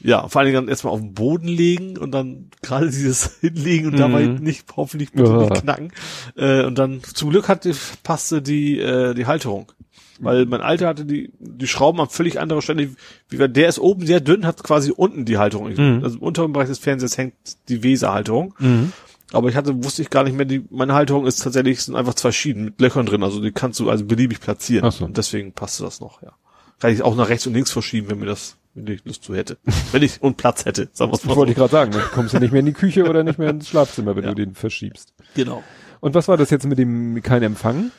ja, 0.00 0.28
vor 0.28 0.40
allen 0.40 0.46
Dingen 0.46 0.62
dann 0.62 0.68
erstmal 0.68 0.92
auf 0.92 1.00
den 1.00 1.14
Boden 1.14 1.48
legen 1.48 1.98
und 1.98 2.12
dann 2.12 2.50
gerade 2.62 2.86
dieses 2.86 3.36
hinlegen 3.40 3.88
und 3.88 3.94
mhm. 3.94 3.98
dabei 3.98 4.26
nicht, 4.26 4.64
hoffentlich 4.76 5.12
bitte 5.12 5.30
ja. 5.30 5.38
nicht 5.38 5.62
knacken. 5.62 5.92
Äh, 6.36 6.64
und 6.64 6.78
dann, 6.78 7.02
zum 7.02 7.30
Glück 7.30 7.48
hat, 7.48 7.68
passte 8.02 8.42
die, 8.42 8.78
äh, 8.78 9.14
die 9.14 9.26
Halterung. 9.26 9.72
Weil 10.20 10.46
mein 10.46 10.60
Alter 10.60 10.88
hatte 10.88 11.04
die, 11.04 11.30
die 11.38 11.68
Schrauben 11.68 12.00
an 12.00 12.08
völlig 12.08 12.40
anderer 12.40 12.60
Stelle. 12.60 12.90
Wie, 13.28 13.48
der 13.48 13.68
ist 13.68 13.78
oben 13.78 14.04
sehr 14.04 14.20
dünn, 14.20 14.46
hat 14.46 14.64
quasi 14.64 14.90
unten 14.90 15.24
die 15.24 15.38
Halterung. 15.38 15.72
Mhm. 15.72 16.02
Also 16.02 16.16
im 16.16 16.22
unteren 16.22 16.52
Bereich 16.52 16.68
des 16.68 16.80
Fernsehers 16.80 17.16
hängt 17.18 17.34
die 17.68 17.82
Weserhalterung. 17.82 18.54
Mhm. 18.58 18.92
Aber 19.32 19.48
ich 19.48 19.56
hatte, 19.56 19.84
wusste 19.84 20.02
ich 20.02 20.10
gar 20.10 20.24
nicht 20.24 20.36
mehr, 20.36 20.46
die, 20.46 20.64
meine 20.70 20.94
Halterung 20.94 21.26
ist 21.26 21.42
tatsächlich, 21.42 21.82
sind 21.82 21.96
einfach 21.96 22.14
zwei 22.14 22.32
Schienen 22.32 22.64
mit 22.64 22.80
Löchern 22.80 23.04
drin, 23.04 23.22
also 23.22 23.42
die 23.42 23.52
kannst 23.52 23.78
du 23.78 23.90
also 23.90 24.04
beliebig 24.04 24.40
platzieren. 24.40 24.86
Ach 24.86 24.92
so. 24.92 25.04
Und 25.04 25.18
deswegen 25.18 25.52
passte 25.52 25.84
das 25.84 26.00
noch, 26.00 26.22
ja. 26.22 26.32
Kann 26.80 26.92
ich 26.92 27.02
auch 27.02 27.14
nach 27.16 27.28
rechts 27.28 27.46
und 27.46 27.54
links 27.54 27.70
verschieben, 27.70 28.08
wenn 28.08 28.20
mir 28.20 28.26
das, 28.26 28.56
wenn 28.84 28.94
ich 28.94 29.04
Lust 29.04 29.24
zu 29.24 29.34
hätte. 29.34 29.58
wenn 29.92 30.02
ich 30.02 30.22
und 30.22 30.36
Platz 30.36 30.64
hätte, 30.64 30.88
sagen 30.92 31.12
wir's 31.12 31.24
mal. 31.24 31.36
Wollte 31.36 31.52
ich 31.52 31.58
gerade 31.58 31.72
sagen, 31.72 31.92
dann 31.92 32.02
kommst 32.12 32.34
du 32.34 32.38
nicht 32.38 32.52
mehr 32.52 32.60
in 32.60 32.66
die 32.66 32.72
Küche 32.72 33.08
oder 33.08 33.24
nicht 33.24 33.38
mehr 33.38 33.50
ins 33.50 33.68
Schlafzimmer, 33.70 34.16
wenn 34.16 34.24
ja. 34.24 34.30
du 34.30 34.36
den 34.36 34.54
verschiebst. 34.54 35.14
Genau. 35.34 35.62
Und 36.00 36.14
was 36.14 36.28
war 36.28 36.36
das 36.36 36.50
jetzt 36.50 36.66
mit 36.66 36.78
dem 36.78 37.22
kein 37.22 37.42
Empfang? 37.42 37.90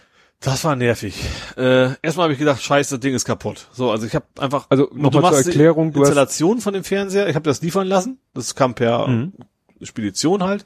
Das 0.41 0.63
war 0.63 0.75
nervig. 0.77 1.21
Äh, 1.57 1.95
erstmal 2.01 2.23
habe 2.23 2.33
ich 2.33 2.39
gedacht, 2.39 2.61
scheiße, 2.61 2.95
das 2.95 2.99
Ding 3.01 3.13
ist 3.13 3.25
kaputt. 3.25 3.67
So, 3.73 3.91
also 3.91 4.05
ich 4.05 4.15
habe 4.15 4.25
einfach 4.37 4.67
also 4.69 4.89
nochmal 4.93 5.33
zur 5.33 5.45
Erklärung, 5.45 5.91
du 5.91 5.99
Installation 5.99 6.61
von 6.61 6.73
dem 6.73 6.85
Fernseher. 6.85 7.27
Ich 7.27 7.35
habe 7.35 7.43
das 7.43 7.61
liefern 7.61 7.87
lassen. 7.87 8.19
Das 8.33 8.55
kam 8.55 8.73
per 8.73 9.07
mhm. 9.07 9.33
Spedition 9.81 10.43
halt. 10.43 10.63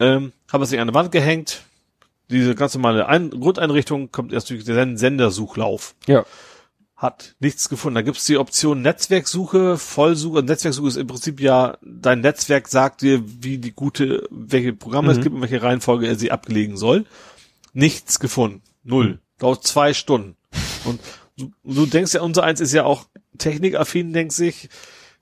Ähm, 0.00 0.32
habe 0.52 0.64
es 0.64 0.72
an 0.72 0.88
der 0.88 0.94
Wand 0.94 1.12
gehängt. 1.12 1.62
Diese 2.28 2.56
ganz 2.56 2.74
normale 2.74 3.06
Ein 3.06 3.30
Grundeinrichtung 3.30 4.10
kommt 4.10 4.32
erst 4.32 4.50
durch 4.50 4.64
den 4.64 4.96
Sendersuchlauf. 4.96 5.94
Ja. 6.06 6.24
Hat 6.96 7.34
nichts 7.40 7.68
gefunden. 7.68 7.96
Da 7.96 8.02
gibt's 8.02 8.24
die 8.24 8.38
Option 8.38 8.80
Netzwerksuche, 8.82 9.78
Vollsuche. 9.78 10.42
Netzwerksuche 10.42 10.88
ist 10.88 10.96
im 10.96 11.06
Prinzip 11.06 11.40
ja, 11.40 11.76
dein 11.82 12.20
Netzwerk 12.20 12.68
sagt 12.68 13.02
dir, 13.02 13.22
wie 13.24 13.58
die 13.58 13.72
gute, 13.72 14.26
welche 14.30 14.72
Programme 14.72 15.12
mhm. 15.12 15.18
es 15.18 15.22
gibt 15.22 15.34
und 15.34 15.42
welche 15.42 15.62
Reihenfolge 15.62 16.06
er 16.06 16.16
sie 16.16 16.30
ablegen 16.30 16.76
soll. 16.76 17.04
Nichts 17.72 18.20
gefunden. 18.20 18.62
Null. 18.84 19.08
Mhm. 19.08 19.18
Dauert 19.38 19.66
zwei 19.66 19.92
Stunden. 19.92 20.36
Und 20.84 21.00
du, 21.36 21.50
du 21.64 21.86
denkst 21.86 22.14
ja, 22.14 22.22
unser 22.22 22.44
eins 22.44 22.60
ist 22.60 22.72
ja 22.72 22.84
auch 22.84 23.06
technikaffin, 23.38 24.12
denkt 24.12 24.32
sich, 24.32 24.68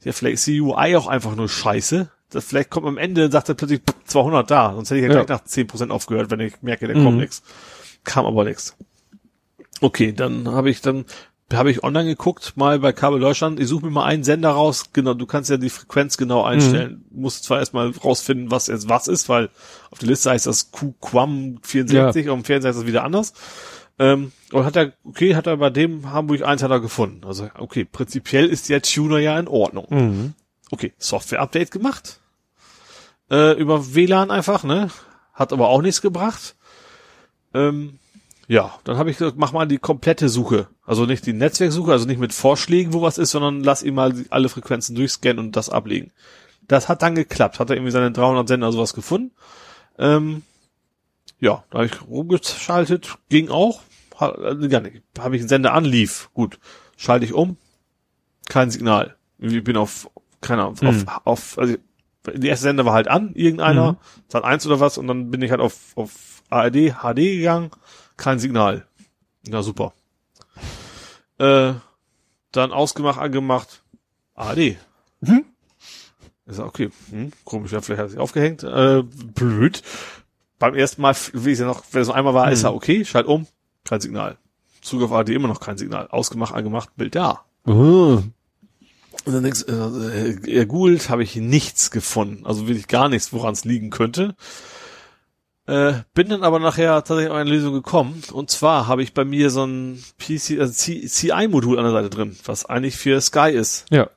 ja, 0.05 0.12
vielleicht 0.12 0.34
ist 0.34 0.47
die 0.47 0.60
UI 0.60 0.97
auch 0.97 1.07
einfach 1.07 1.34
nur 1.34 1.49
scheiße 1.49 2.10
das, 2.34 2.47
vielleicht 2.47 2.70
kommt 2.70 2.86
am 2.86 2.99
Ende, 2.99 3.31
sagt 3.31 3.49
er 3.49 3.55
plötzlich 3.55 3.83
200 4.07 4.51
da, 4.51 4.75
sonst 4.75 4.91
hätte 4.91 5.01
ich 5.01 5.07
ja, 5.07 5.12
ja. 5.12 5.25
gleich 5.25 5.41
nach 5.41 5.47
10% 5.47 5.91
aufgehört, 5.91 6.31
wenn 6.31 6.41
ich 6.41 6.62
merke, 6.62 6.86
der 6.86 6.97
mhm. 6.97 7.05
kommt 7.05 7.18
nichts. 7.18 7.42
Kam 8.05 8.26
aber 8.26 8.44
nichts. 8.44 8.76
Okay, 9.81 10.12
dann 10.12 10.49
habe 10.49 10.70
ich 10.70 10.81
dann 10.81 11.05
habe 11.55 11.70
ich 11.70 11.82
online 11.84 12.06
geguckt, 12.06 12.56
mal 12.56 12.78
bei 12.78 12.92
Kabel 12.92 13.20
Deutschland, 13.20 13.60
ich 13.60 13.68
suche 13.68 13.86
mir 13.86 13.90
mal 13.90 14.05
einen 14.05 14.24
Sender 14.24 14.50
raus, 14.50 14.90
genau, 14.92 15.14
du 15.14 15.26
kannst 15.26 15.50
ja 15.50 15.56
die 15.56 15.70
Frequenz 15.70 16.16
genau 16.16 16.42
einstellen. 16.42 17.05
Mhm. 17.10 17.22
Musst 17.22 17.44
zwar 17.44 17.58
erstmal 17.58 17.90
rausfinden, 17.90 18.50
was 18.50 18.66
jetzt 18.66 18.89
was 18.89 19.08
ist, 19.08 19.28
weil 19.28 19.50
auf 19.90 19.98
der 19.98 20.08
Liste 20.08 20.31
heißt 20.31 20.47
das 20.47 20.70
QQAM 20.72 21.58
64, 21.62 22.26
ja. 22.26 22.32
auf 22.32 22.39
dem 22.39 22.44
Fernseher 22.44 22.70
heißt 22.70 22.81
das 22.81 22.86
wieder 22.86 23.05
anders. 23.05 23.34
Ähm, 23.98 24.32
und 24.52 24.64
hat 24.64 24.76
er, 24.76 24.92
okay, 25.05 25.34
hat 25.34 25.47
er 25.47 25.56
bei 25.56 25.70
dem 25.70 26.12
Hamburg 26.12 26.42
1 26.42 26.62
hat 26.62 26.70
er 26.70 26.81
gefunden. 26.81 27.26
Also, 27.26 27.48
okay, 27.58 27.84
prinzipiell 27.84 28.47
ist 28.47 28.68
der 28.68 28.82
Tuner 28.82 29.18
ja 29.18 29.39
in 29.39 29.48
Ordnung. 29.48 29.86
Mhm. 29.90 30.34
Okay, 30.70 30.92
Software-Update 30.98 31.70
gemacht 31.70 32.18
äh, 33.32 33.58
über 33.58 33.94
WLAN 33.94 34.31
einfach, 34.31 34.62
ne? 34.62 34.90
Hat 35.32 35.52
aber 35.52 35.68
auch 35.68 35.81
nichts 35.81 36.02
gebracht. 36.02 36.55
Ähm, 37.55 37.98
ja, 38.48 38.74
dann 38.84 38.98
habe 38.98 39.10
ich 39.10 39.18
gesagt, 39.18 39.36
mach 39.38 39.52
mal 39.52 39.66
die 39.66 39.78
komplette 39.78 40.28
Suche. 40.28 40.68
Also 40.84 41.06
nicht 41.06 41.26
die 41.26 41.32
Netzwerksuche, 41.32 41.92
also 41.92 42.06
nicht 42.06 42.20
mit 42.20 42.32
Vorschlägen, 42.32 42.92
wo 42.92 43.02
was 43.02 43.18
ist, 43.18 43.30
sondern 43.30 43.62
lass 43.62 43.82
ihm 43.82 43.94
mal 43.94 44.14
alle 44.30 44.48
Frequenzen 44.48 44.94
durchscannen 44.94 45.38
und 45.38 45.56
das 45.56 45.70
ablegen. 45.70 46.12
Das 46.68 46.88
hat 46.88 47.02
dann 47.02 47.14
geklappt. 47.14 47.58
Hat 47.58 47.70
er 47.70 47.76
irgendwie 47.76 47.92
seine 47.92 48.12
300 48.12 48.48
Sender 48.48 48.68
oder 48.68 48.76
sowas 48.76 48.94
gefunden. 48.94 49.32
Ähm, 49.98 50.42
ja, 51.38 51.64
da 51.70 51.78
habe 51.78 51.86
ich 51.86 52.02
rumgeschaltet, 52.02 53.16
ging 53.28 53.48
auch. 53.48 53.82
Ha, 54.20 54.30
äh, 54.30 54.66
ja, 54.66 54.82
habe 55.18 55.36
ich 55.36 55.42
einen 55.42 55.48
Sender 55.48 55.74
anlief. 55.74 56.30
Gut, 56.34 56.58
schalte 56.96 57.24
ich 57.24 57.32
um, 57.32 57.56
kein 58.48 58.70
Signal. 58.70 59.16
Ich 59.38 59.64
bin 59.64 59.76
auf, 59.76 60.10
keine 60.40 60.62
Ahnung, 60.62 60.80
hm. 60.80 60.88
auf, 60.88 61.26
auf, 61.26 61.58
also 61.58 61.76
die 62.36 62.46
erste 62.46 62.64
Sender 62.64 62.84
war 62.84 62.92
halt 62.92 63.08
an, 63.08 63.34
irgendeiner, 63.34 63.92
mhm. 63.92 63.96
Sat 64.28 64.44
eins 64.44 64.64
oder 64.66 64.78
was, 64.78 64.96
und 64.96 65.08
dann 65.08 65.30
bin 65.30 65.42
ich 65.42 65.50
halt 65.50 65.60
auf, 65.60 65.96
auf 65.96 66.42
ARD, 66.50 66.94
HD 67.00 67.16
gegangen, 67.16 67.70
kein 68.16 68.39
Signal. 68.39 68.86
Ja, 69.47 69.62
super. 69.62 69.92
Äh, 71.39 71.74
dann 72.52 72.73
ausgemacht, 72.73 73.18
angemacht, 73.18 73.82
ARD. 74.34 74.76
Mhm. 75.20 75.44
Sag, 76.47 76.66
okay, 76.66 76.91
hm, 77.10 77.32
komisch, 77.44 77.73
ja, 77.73 77.81
vielleicht 77.81 78.00
hat 78.00 78.07
er 78.07 78.10
sich 78.10 78.18
aufgehängt, 78.18 78.62
äh, 78.62 79.02
blöd. 79.02 79.82
Beim 80.58 80.74
ersten 80.74 81.02
Mal, 81.02 81.16
wie 81.32 81.52
es 81.52 81.58
ja 81.58 81.66
noch, 81.66 81.82
wenn 81.92 82.02
es 82.02 82.08
noch 82.08 82.15
einmal 82.15 82.34
war, 82.34 82.47
mhm. 82.47 82.52
ist 82.52 82.62
er 82.62 82.74
okay, 82.74 83.05
schalt 83.05 83.26
um, 83.26 83.47
kein 83.84 84.00
Signal. 84.00 84.36
Zug 84.82 85.02
auf 85.02 85.12
ARD 85.12 85.31
immer 85.31 85.49
noch 85.49 85.60
kein 85.60 85.78
Signal. 85.78 86.08
Ausgemacht, 86.08 86.55
angemacht, 86.55 86.91
Bild 86.97 87.15
da. 87.15 87.44
Uh. 87.66 88.23
Und 89.24 89.32
dann 89.32 89.44
denkst 89.44 89.65
äh, 89.68 90.50
er 90.50 90.66
googelt, 90.66 91.08
habe 91.08 91.23
ich 91.23 91.36
nichts 91.36 91.92
gefunden. 91.92 92.44
Also 92.44 92.66
wirklich 92.66 92.89
gar 92.89 93.08
nichts, 93.08 93.32
woran 93.32 93.52
es 93.52 93.65
liegen 93.65 93.91
könnte. 93.91 94.34
Äh, 95.66 95.94
bin 96.15 96.28
dann 96.28 96.42
aber 96.42 96.58
nachher 96.58 96.94
tatsächlich 97.05 97.31
auf 97.31 97.36
eine 97.36 97.50
Lösung 97.50 97.73
gekommen. 97.73 98.23
Und 98.32 98.50
zwar 98.50 98.89
habe 98.89 99.02
ich 99.02 99.15
bei 99.15 99.24
mir 99.24 99.50
so 99.50 99.65
ein 99.65 100.02
PC, 100.18 100.58
also 100.58 100.73
CI-Modul 100.73 101.78
an 101.78 101.84
der 101.84 101.92
Seite 101.92 102.10
drin, 102.10 102.36
was 102.44 102.66
eigentlich 102.66 102.97
für 102.97 103.20
Sky 103.20 103.50
ist. 103.50 103.86
Ja. 103.91 104.10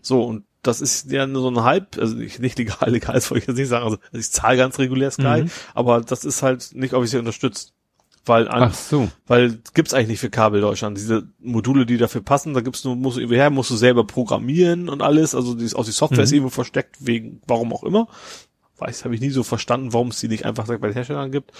So, 0.00 0.22
und 0.22 0.44
das 0.62 0.80
ist 0.80 1.10
ja 1.10 1.26
nur 1.26 1.42
so 1.42 1.50
ein 1.50 1.64
halb, 1.64 1.98
also 1.98 2.16
nicht, 2.16 2.38
nicht 2.38 2.58
legal, 2.58 2.78
legal, 2.90 3.14
das 3.14 3.30
wollte 3.30 3.42
ich 3.42 3.48
jetzt 3.48 3.56
nicht 3.56 3.68
sagen. 3.68 3.84
Also 3.84 3.98
ich 4.12 4.30
zahle 4.30 4.56
ganz 4.56 4.78
regulär 4.78 5.10
Sky, 5.10 5.42
mhm. 5.42 5.50
aber 5.74 6.00
das 6.00 6.24
ist 6.24 6.42
halt 6.42 6.70
nicht 6.74 6.94
offiziell 6.94 7.20
unterstützt. 7.20 7.72
Weil, 8.26 8.48
an, 8.48 8.62
Ach 8.62 8.74
so. 8.74 9.10
weil 9.26 9.58
gibt's 9.74 9.92
eigentlich 9.92 10.08
nicht 10.08 10.20
für 10.20 10.30
Kabel 10.30 10.62
Deutschland. 10.62 10.96
Diese 10.96 11.28
Module, 11.40 11.84
die 11.84 11.98
dafür 11.98 12.22
passen, 12.22 12.54
da 12.54 12.62
gibt's 12.62 12.82
nur, 12.82 12.96
musst 12.96 13.18
du 13.18 13.20
irgendwo 13.20 13.36
her, 13.36 13.50
musst 13.50 13.70
du 13.70 13.76
selber 13.76 14.06
programmieren 14.06 14.88
und 14.88 15.02
alles. 15.02 15.34
Also 15.34 15.54
die, 15.54 15.70
auch 15.74 15.84
die 15.84 15.90
Software 15.90 16.20
mhm. 16.20 16.24
ist 16.24 16.32
irgendwo 16.32 16.50
versteckt, 16.50 16.96
wegen, 17.00 17.42
warum 17.46 17.74
auch 17.74 17.82
immer. 17.82 18.08
Weiß, 18.78 19.04
habe 19.04 19.14
ich 19.14 19.20
nie 19.20 19.30
so 19.30 19.42
verstanden, 19.42 19.92
warum 19.92 20.08
es 20.08 20.20
die 20.20 20.28
nicht 20.28 20.44
einfach 20.44 20.66
bei 20.66 20.76
den 20.76 20.92
Herstellern 20.92 21.30
gibt. 21.30 21.52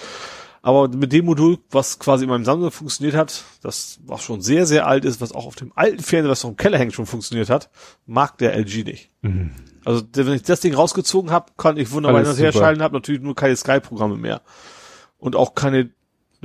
Aber 0.62 0.88
mit 0.88 1.12
dem 1.12 1.26
Modul, 1.26 1.58
was 1.70 1.98
quasi 1.98 2.24
in 2.24 2.30
meinem 2.30 2.46
Samsung 2.46 2.70
funktioniert 2.70 3.14
hat, 3.14 3.44
das 3.60 4.00
was 4.06 4.22
schon 4.22 4.40
sehr, 4.40 4.64
sehr 4.64 4.86
alt 4.86 5.04
ist, 5.04 5.20
was 5.20 5.32
auch 5.32 5.44
auf 5.44 5.56
dem 5.56 5.72
alten 5.74 6.02
Fernseher, 6.02 6.30
was 6.30 6.42
noch 6.42 6.50
im 6.50 6.56
Keller 6.56 6.78
hängt, 6.78 6.94
schon 6.94 7.04
funktioniert 7.04 7.50
hat, 7.50 7.68
mag 8.06 8.38
der 8.38 8.56
LG 8.56 8.84
nicht. 8.84 9.10
Mhm. 9.20 9.50
Also 9.84 10.02
wenn 10.14 10.32
ich 10.32 10.42
das 10.42 10.60
Ding 10.60 10.74
rausgezogen 10.74 11.30
habe, 11.30 11.52
kann 11.58 11.76
ich 11.76 11.90
wunderbar 11.90 12.22
das 12.22 12.38
herschalten, 12.38 12.82
habe 12.82 12.94
natürlich 12.94 13.20
nur 13.20 13.34
keine 13.34 13.54
Sky-Programme 13.54 14.16
mehr. 14.16 14.40
Und 15.18 15.36
auch 15.36 15.54
keine 15.54 15.90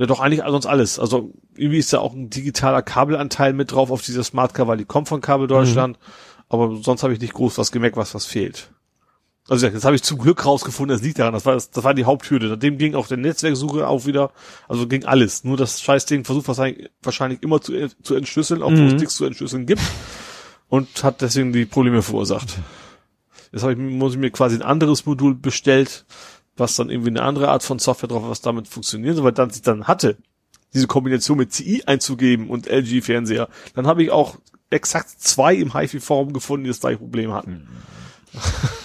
ja, 0.00 0.06
doch 0.06 0.20
eigentlich 0.20 0.42
sonst 0.46 0.64
alles. 0.64 0.98
Also 0.98 1.34
irgendwie 1.54 1.78
ist 1.78 1.92
da 1.92 1.98
auch 1.98 2.14
ein 2.14 2.30
digitaler 2.30 2.80
Kabelanteil 2.80 3.52
mit 3.52 3.72
drauf 3.72 3.90
auf 3.90 4.00
dieser 4.00 4.24
Smart 4.24 4.58
weil 4.58 4.78
die 4.78 4.86
kommt 4.86 5.08
von 5.08 5.20
Kabel 5.20 5.46
Deutschland. 5.46 5.98
Mhm. 5.98 6.12
Aber 6.48 6.76
sonst 6.82 7.02
habe 7.02 7.12
ich 7.12 7.20
nicht 7.20 7.34
groß 7.34 7.58
was 7.58 7.70
gemerkt, 7.70 7.98
was 7.98 8.14
was 8.14 8.24
fehlt. 8.24 8.70
Also 9.50 9.68
das 9.68 9.84
habe 9.84 9.96
ich 9.96 10.04
zum 10.04 10.18
Glück 10.18 10.46
rausgefunden, 10.46 10.96
das 10.96 11.02
liegt 11.02 11.18
daran, 11.18 11.34
das 11.34 11.44
war, 11.44 11.54
das, 11.54 11.72
das 11.72 11.82
war 11.82 11.92
die 11.92 12.04
Haupthürde. 12.04 12.56
Dem 12.56 12.78
ging 12.78 12.94
auch 12.94 13.08
der 13.08 13.16
Netzwerksuche 13.16 13.88
auch 13.88 14.06
wieder, 14.06 14.30
also 14.68 14.86
ging 14.86 15.04
alles. 15.04 15.42
Nur 15.42 15.56
das 15.56 15.82
Scheißding 15.82 16.24
versucht 16.24 16.46
wahrscheinlich, 16.46 16.88
wahrscheinlich 17.02 17.42
immer 17.42 17.60
zu, 17.60 17.72
zu 18.00 18.14
entschlüsseln, 18.14 18.62
obwohl 18.62 18.82
mhm. 18.82 18.94
es 18.94 19.00
nichts 19.00 19.16
zu 19.16 19.24
entschlüsseln 19.24 19.66
gibt. 19.66 19.82
Und 20.68 21.02
hat 21.02 21.20
deswegen 21.20 21.52
die 21.52 21.64
Probleme 21.64 22.00
verursacht. 22.00 22.58
Jetzt 23.50 23.62
habe 23.62 23.72
ich, 23.72 23.78
muss 23.80 24.12
ich 24.12 24.20
mir 24.20 24.30
quasi 24.30 24.54
ein 24.54 24.62
anderes 24.62 25.04
Modul 25.04 25.34
bestellt, 25.34 26.04
was 26.56 26.76
dann 26.76 26.88
irgendwie 26.88 27.10
eine 27.10 27.22
andere 27.22 27.48
Art 27.48 27.64
von 27.64 27.80
Software 27.80 28.08
drauf, 28.08 28.22
was 28.28 28.42
damit 28.42 28.68
funktioniert, 28.68 29.20
weil 29.20 29.32
dann 29.32 29.50
sich 29.50 29.62
dann 29.62 29.88
hatte, 29.88 30.16
diese 30.74 30.86
Kombination 30.86 31.38
mit 31.38 31.52
CI 31.52 31.82
einzugeben 31.86 32.50
und 32.50 32.68
LG 32.68 33.02
Fernseher, 33.02 33.48
dann 33.74 33.88
habe 33.88 34.04
ich 34.04 34.12
auch 34.12 34.36
exakt 34.70 35.10
zwei 35.10 35.56
im 35.56 35.74
HiFi-Forum 35.74 36.32
gefunden, 36.32 36.62
die 36.62 36.70
das 36.70 36.78
gleiche 36.78 36.98
Problem 36.98 37.32
hatten. 37.32 37.66
Mhm. 38.32 38.38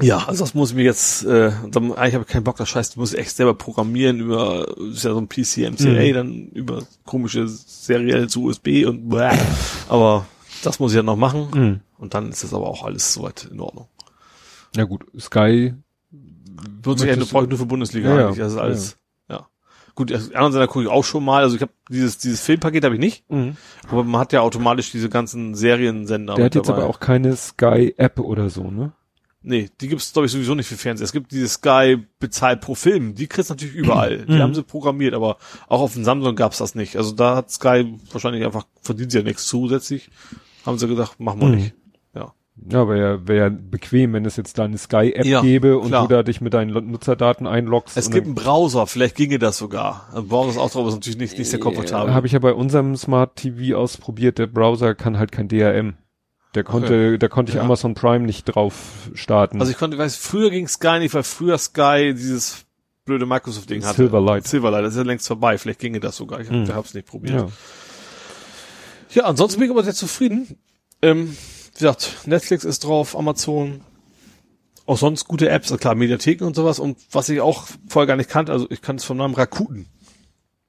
ja, 0.00 0.18
also 0.26 0.44
das 0.44 0.54
muss 0.54 0.70
ich 0.70 0.76
mir 0.76 0.84
jetzt, 0.84 1.24
äh, 1.24 1.52
dann, 1.70 1.92
eigentlich 1.92 2.14
habe 2.14 2.24
ich 2.26 2.30
keinen 2.30 2.44
Bock, 2.44 2.56
das 2.56 2.68
scheiße, 2.68 2.98
muss 2.98 3.14
ich 3.14 3.18
echt 3.18 3.34
selber 3.34 3.54
programmieren 3.54 4.20
über, 4.20 4.76
ist 4.90 5.04
ja 5.04 5.12
so 5.12 5.18
ein 5.18 5.28
PC 5.28 5.70
MCA, 5.70 5.88
mhm. 5.88 6.14
dann 6.14 6.48
über 6.48 6.82
komische 7.04 7.48
Serial 7.48 8.28
zu 8.28 8.44
USB 8.44 8.84
und 8.86 9.08
bläh. 9.08 9.38
aber 9.88 10.26
das 10.62 10.80
muss 10.80 10.92
ich 10.92 10.96
ja 10.96 11.02
noch 11.02 11.16
machen 11.16 11.48
mhm. 11.54 11.80
und 11.98 12.14
dann 12.14 12.28
ist 12.28 12.44
das 12.44 12.52
aber 12.52 12.66
auch 12.66 12.84
alles 12.84 13.14
soweit 13.14 13.48
in 13.50 13.60
Ordnung. 13.60 13.88
Ja 14.74 14.84
gut, 14.84 15.06
Sky 15.18 15.74
wird 16.82 16.98
sich 16.98 17.08
ja 17.08 17.16
nur, 17.16 17.46
nur 17.46 17.58
für 17.58 17.66
Bundesliga 17.66 18.14
ja, 18.14 18.26
eigentlich. 18.26 18.42
Also 18.42 18.60
alles, 18.60 18.98
ja. 19.28 19.36
ja. 19.36 19.48
Gut, 19.94 20.12
also 20.12 20.32
anderen 20.34 20.52
Sender 20.52 20.66
gucke 20.66 20.84
ich 20.84 20.90
auch 20.90 21.04
schon 21.04 21.24
mal. 21.24 21.42
Also 21.42 21.56
ich 21.56 21.62
habe 21.62 21.72
dieses 21.90 22.18
dieses 22.18 22.40
Filmpaket 22.40 22.84
habe 22.84 22.94
ich 22.94 23.00
nicht, 23.00 23.30
mhm. 23.30 23.56
aber 23.88 24.04
man 24.04 24.20
hat 24.20 24.32
ja 24.32 24.40
automatisch 24.40 24.90
diese 24.90 25.08
ganzen 25.08 25.54
Seriensender. 25.54 26.34
Der 26.34 26.46
hat 26.46 26.54
jetzt 26.54 26.68
dabei. 26.68 26.82
aber 26.82 26.90
auch 26.90 27.00
keine 27.00 27.36
Sky 27.36 27.94
App 27.96 28.20
oder 28.20 28.50
so, 28.50 28.70
ne? 28.70 28.92
Nee, 29.48 29.70
die 29.80 29.86
gibt's 29.86 30.12
glaube 30.12 30.26
ich 30.26 30.32
sowieso 30.32 30.56
nicht 30.56 30.66
für 30.66 30.76
Fernseher. 30.76 31.04
Es 31.04 31.12
gibt 31.12 31.30
diese 31.30 31.46
Sky 31.46 32.04
bezahlt 32.18 32.60
pro 32.60 32.74
Film, 32.74 33.14
die 33.14 33.28
kriegst 33.28 33.48
natürlich 33.48 33.76
überall. 33.76 34.24
Mhm. 34.26 34.32
Die 34.32 34.42
haben 34.42 34.54
sie 34.54 34.64
programmiert, 34.64 35.14
aber 35.14 35.36
auch 35.68 35.82
auf 35.82 35.94
dem 35.94 36.02
Samsung 36.02 36.34
gab's 36.34 36.58
das 36.58 36.74
nicht. 36.74 36.96
Also 36.96 37.12
da 37.12 37.36
hat 37.36 37.52
Sky 37.52 37.94
wahrscheinlich 38.10 38.44
einfach 38.44 38.66
verdient 38.82 39.12
sie 39.12 39.18
ja 39.18 39.24
nichts 39.24 39.46
zusätzlich. 39.46 40.10
Haben 40.66 40.78
sie 40.78 40.88
gedacht, 40.88 41.20
machen 41.20 41.40
wir 41.40 41.46
mhm. 41.46 41.54
nicht. 41.54 41.74
Ja. 42.12 42.34
Ja, 42.68 42.88
wäre 42.88 43.36
ja 43.36 43.48
bequem, 43.48 44.14
wenn 44.14 44.24
es 44.24 44.34
jetzt 44.34 44.58
da 44.58 44.64
eine 44.64 44.78
Sky-App 44.78 45.24
Ja, 45.24 45.42
gäbe 45.42 45.78
und 45.78 45.88
klar. 45.88 46.08
du 46.08 46.14
da 46.16 46.22
dich 46.24 46.40
mit 46.40 46.52
deinen 46.52 46.90
Nutzerdaten 46.90 47.46
einloggst. 47.46 47.96
Es 47.96 48.10
gibt 48.10 48.26
einen 48.26 48.34
Browser, 48.34 48.88
vielleicht 48.88 49.14
ginge 49.14 49.38
das 49.38 49.58
sogar. 49.58 50.08
Ein 50.12 50.26
Browser 50.26 50.50
ist 50.50 50.58
auch 50.58 50.70
drauf, 50.72 50.88
ist 50.88 50.94
natürlich 50.94 51.18
nicht, 51.18 51.38
nicht 51.38 51.50
sehr 51.50 51.60
komfortabel. 51.60 52.10
Äh, 52.10 52.14
Habe 52.14 52.26
ich 52.26 52.32
ja 52.32 52.40
bei 52.40 52.52
unserem 52.52 52.96
Smart 52.96 53.36
TV 53.36 53.78
ausprobiert. 53.78 54.38
Der 54.38 54.48
Browser 54.48 54.96
kann 54.96 55.20
halt 55.20 55.30
kein 55.30 55.46
DRM. 55.46 55.94
Der 56.56 56.64
konnte, 56.64 57.18
da 57.18 57.28
konnte 57.28 57.50
ich 57.52 57.56
Ja. 57.56 57.62
Amazon 57.62 57.94
Prime 57.94 58.24
nicht 58.26 58.44
drauf 58.46 58.74
starten. 59.14 59.60
Also 59.60 59.70
ich 59.70 59.78
konnte, 59.78 59.96
ich 59.96 60.00
weiß, 60.02 60.16
früher 60.16 60.50
ging 60.50 60.66
Sky 60.66 60.98
nicht, 60.98 61.14
weil 61.14 61.22
früher 61.22 61.58
Sky 61.58 62.12
dieses 62.14 62.64
blöde 63.04 63.26
Microsoft-Ding 63.26 63.84
hatte. 63.84 63.96
Silverlight. 63.96 64.48
Silverlight, 64.48 64.84
das 64.84 64.94
ist 64.94 64.98
ja 64.98 65.04
längst 65.04 65.28
vorbei. 65.28 65.58
Vielleicht 65.58 65.78
ginge 65.80 66.00
das 66.00 66.16
sogar. 66.16 66.40
Ich 66.40 66.48
Hm. 66.48 66.66
habe 66.74 66.84
es 66.86 66.94
nicht 66.94 67.06
probiert. 67.06 67.34
ja. 67.42 67.48
Ja, 69.12 69.24
ansonsten 69.24 69.60
bin 69.60 69.68
ich 69.70 69.74
aber 69.74 69.84
sehr 69.84 69.94
zufrieden. 69.94 70.58
Ähm, 71.00 71.30
wie 71.74 71.78
gesagt, 71.78 72.16
Netflix 72.26 72.64
ist 72.64 72.84
drauf, 72.84 73.16
Amazon, 73.16 73.80
auch 74.86 74.98
sonst 74.98 75.26
gute 75.26 75.48
Apps, 75.48 75.70
also 75.70 75.78
klar, 75.80 75.94
Mediatheken 75.94 76.44
und 76.46 76.56
sowas. 76.56 76.78
Und 76.78 76.98
was 77.12 77.28
ich 77.28 77.40
auch 77.40 77.66
vorher 77.88 78.06
gar 78.06 78.16
nicht 78.16 78.28
kannte, 78.30 78.52
also 78.52 78.66
ich 78.70 78.82
kannte 78.82 79.00
es 79.00 79.04
vom 79.04 79.16
Namen 79.16 79.34
Rakuten. 79.34 79.86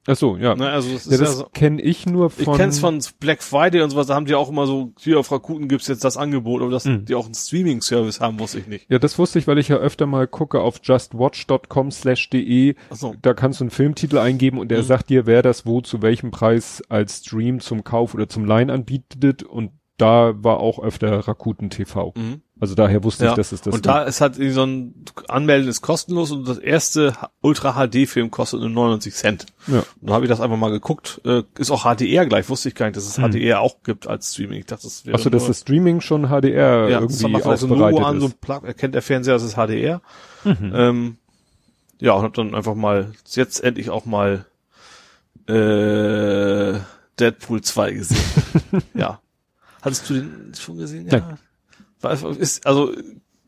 Ach 0.10 0.16
so, 0.16 0.38
ja. 0.38 0.56
Ne? 0.56 0.70
Also 0.70 0.94
das 0.94 1.06
ja, 1.06 1.12
ja, 1.12 1.18
das 1.18 1.38
so, 1.40 1.46
kenne 1.54 1.82
ich 1.82 2.06
nur 2.06 2.32
ich 2.38 2.46
von. 2.46 2.56
kenn's 2.58 2.80
von 2.80 3.00
Black 3.20 3.44
Friday 3.44 3.82
und 3.82 3.90
sowas, 3.90 4.08
da 4.08 4.16
haben 4.16 4.26
die 4.26 4.36
auch 4.36 4.50
immer 4.50 4.66
so, 4.66 4.94
hier 5.00 5.20
auf 5.20 5.32
Rakuten 5.32 5.68
gibt's 5.68 5.88
jetzt 5.88 6.04
das 6.06 6.16
Angebot, 6.18 6.62
aber 6.62 6.72
dass 6.72 6.86
Mhm. 6.86 7.04
die 7.06 7.14
auch 7.14 7.26
einen 7.26 7.36
Streaming-Service 7.36 8.22
haben, 8.22 8.40
wusste 8.40 8.60
ich 8.60 8.68
nicht. 8.68 8.90
Ja, 8.90 9.00
das 9.00 9.20
wusste 9.20 9.38
ich, 9.38 9.48
weil 9.48 9.58
ich 9.58 9.68
ja 9.68 9.76
öfter 9.78 10.06
mal 10.06 10.26
gucke 10.28 10.62
auf 10.62 10.80
justwatch.com 10.82 11.92
slash 11.92 12.30
de. 12.30 12.76
So. 12.92 13.16
Da 13.22 13.34
kannst 13.34 13.60
du 13.60 13.66
einen 13.66 13.72
Filmtitel 13.72 14.18
eingeben 14.18 14.60
und 14.60 14.70
der 14.70 14.80
Mhm. 14.80 14.84
sagt 14.84 15.10
dir, 15.10 15.26
wer 15.26 15.42
das 15.42 15.66
wo 15.66 15.82
zu 15.82 16.02
welchem 16.02 16.32
Preis 16.32 16.82
als 16.90 17.18
Stream 17.26 17.60
zum 17.60 17.84
Kauf 17.84 18.14
oder 18.14 18.30
zum 18.30 18.46
Leihen 18.46 18.70
anbietet 18.70 19.44
und 19.44 19.72
da 19.98 20.34
war 20.44 20.60
auch 20.60 20.80
öfter 20.80 21.28
Rakuten 21.28 21.70
TV. 21.70 22.14
Mhm. 22.16 22.42
Also 22.60 22.74
daher 22.74 23.04
wusste 23.04 23.26
Ja. 23.26 23.32
ich, 23.32 23.36
dass 23.36 23.52
es 23.52 23.62
das 23.62 23.74
und 23.74 23.86
da 23.86 24.04
ist 24.04 24.20
halt 24.20 24.36
so 24.36 24.64
ein 24.66 25.06
Anmelden 25.28 25.70
ist 25.70 25.82
kostenlos 25.82 26.32
und 26.32 26.48
das 26.48 26.58
erste 26.58 27.14
Ultra 27.42 27.74
HD 27.74 28.08
Film 28.08 28.32
kostet 28.32 28.62
nur 28.62 28.70
99 28.70 29.14
Cent. 29.14 29.46
Ja. 29.68 29.80
Und 29.80 29.86
dann 30.02 30.14
habe 30.16 30.26
ich 30.26 30.30
das 30.30 30.42
einfach 30.42 30.58
mal 30.58 30.72
geguckt. 30.72 31.22
Äh, 31.24 31.44
ist 31.60 31.70
auch 31.70 31.84
HDR 31.86 32.26
gleich, 32.26 32.50
wusste 32.50 32.70
ich 32.70 32.76
gar 32.76 32.88
nicht, 32.88 32.96
dass 32.98 33.06
es 33.06 33.18
Hm. 33.18 33.32
HDR 33.32 33.62
auch 33.62 33.84
gibt 33.84 34.08
als 34.08 34.34
Streaming. 34.34 34.60
Ich 34.60 34.66
dachte, 34.66 34.84
das 34.84 35.06
wäre 35.06 35.16
Achso, 35.18 35.30
dass 35.30 35.46
das 35.46 35.60
Streaming 35.60 36.02
schon 36.02 36.30
HDR 36.30 36.90
ja, 36.90 37.00
das 37.02 37.22
irgendwie 37.22 37.34
macht 37.34 37.46
halt 37.46 37.60
so 37.60 37.68
ein 37.68 37.78
Logo 37.78 38.00
an, 38.04 38.20
so 38.20 38.28
ist. 38.28 38.34
ein 38.34 38.40
Plug, 38.40 38.62
erkennt 38.66 38.96
der 38.96 39.02
Fernseher, 39.04 39.36
das 39.36 39.44
ist 39.44 39.56
HDR. 39.56 40.02
Mhm. 40.44 40.72
Ähm, 40.74 41.18
ja, 42.00 42.14
und 42.14 42.24
hab 42.24 42.34
dann 42.34 42.56
einfach 42.56 42.76
mal 42.76 43.12
jetzt 43.30 43.64
endlich 43.64 43.90
auch 43.92 44.06
mal 44.06 44.46
äh, 45.48 46.80
Deadpool 47.20 47.62
2 47.62 47.92
gesehen. 47.94 48.18
ja. 48.94 49.20
Hattest 49.82 50.10
du 50.10 50.16
den 50.16 50.54
schon 50.60 50.78
gesehen? 50.78 51.08
Ja. 51.08 51.20
Nein. 51.20 51.38
Ist, 52.40 52.66
also, 52.66 52.92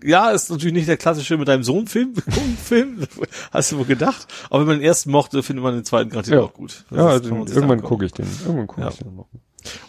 ja, 0.03 0.32
ist 0.32 0.50
natürlich 0.50 0.74
nicht 0.74 0.88
der 0.88 0.98
klassische 0.98 1.38
mit 1.38 1.48
deinem 1.48 1.64
Sohn 1.64 1.88
Film, 1.88 2.14
Film, 2.64 3.03
hast 3.52 3.72
du 3.72 3.78
wohl 3.80 3.86
gedacht. 3.86 4.28
Aber 4.50 4.61
wenn 4.61 4.68
man 4.68 4.78
den 4.80 4.86
ersten 4.86 5.11
mochte, 5.11 5.44
findet 5.44 5.64
man 5.64 5.76
den 5.76 5.86
zweiten 5.86 6.10
garantiert 6.10 6.38
Ja. 6.38 6.44
auch 6.44 6.53
gut. 6.53 6.86
Das 6.90 6.98
ja, 6.98 7.19
sich 7.45 7.56
irgendwann 7.56 7.82
gucke 7.84 8.06
ich 8.06 8.14
den. 8.14 8.26
Irgendwann 8.45 8.68
gucke 8.68 8.82
Ja. 8.82 8.90
ich 8.90 8.98
den 8.98 9.16
noch. 9.16 9.28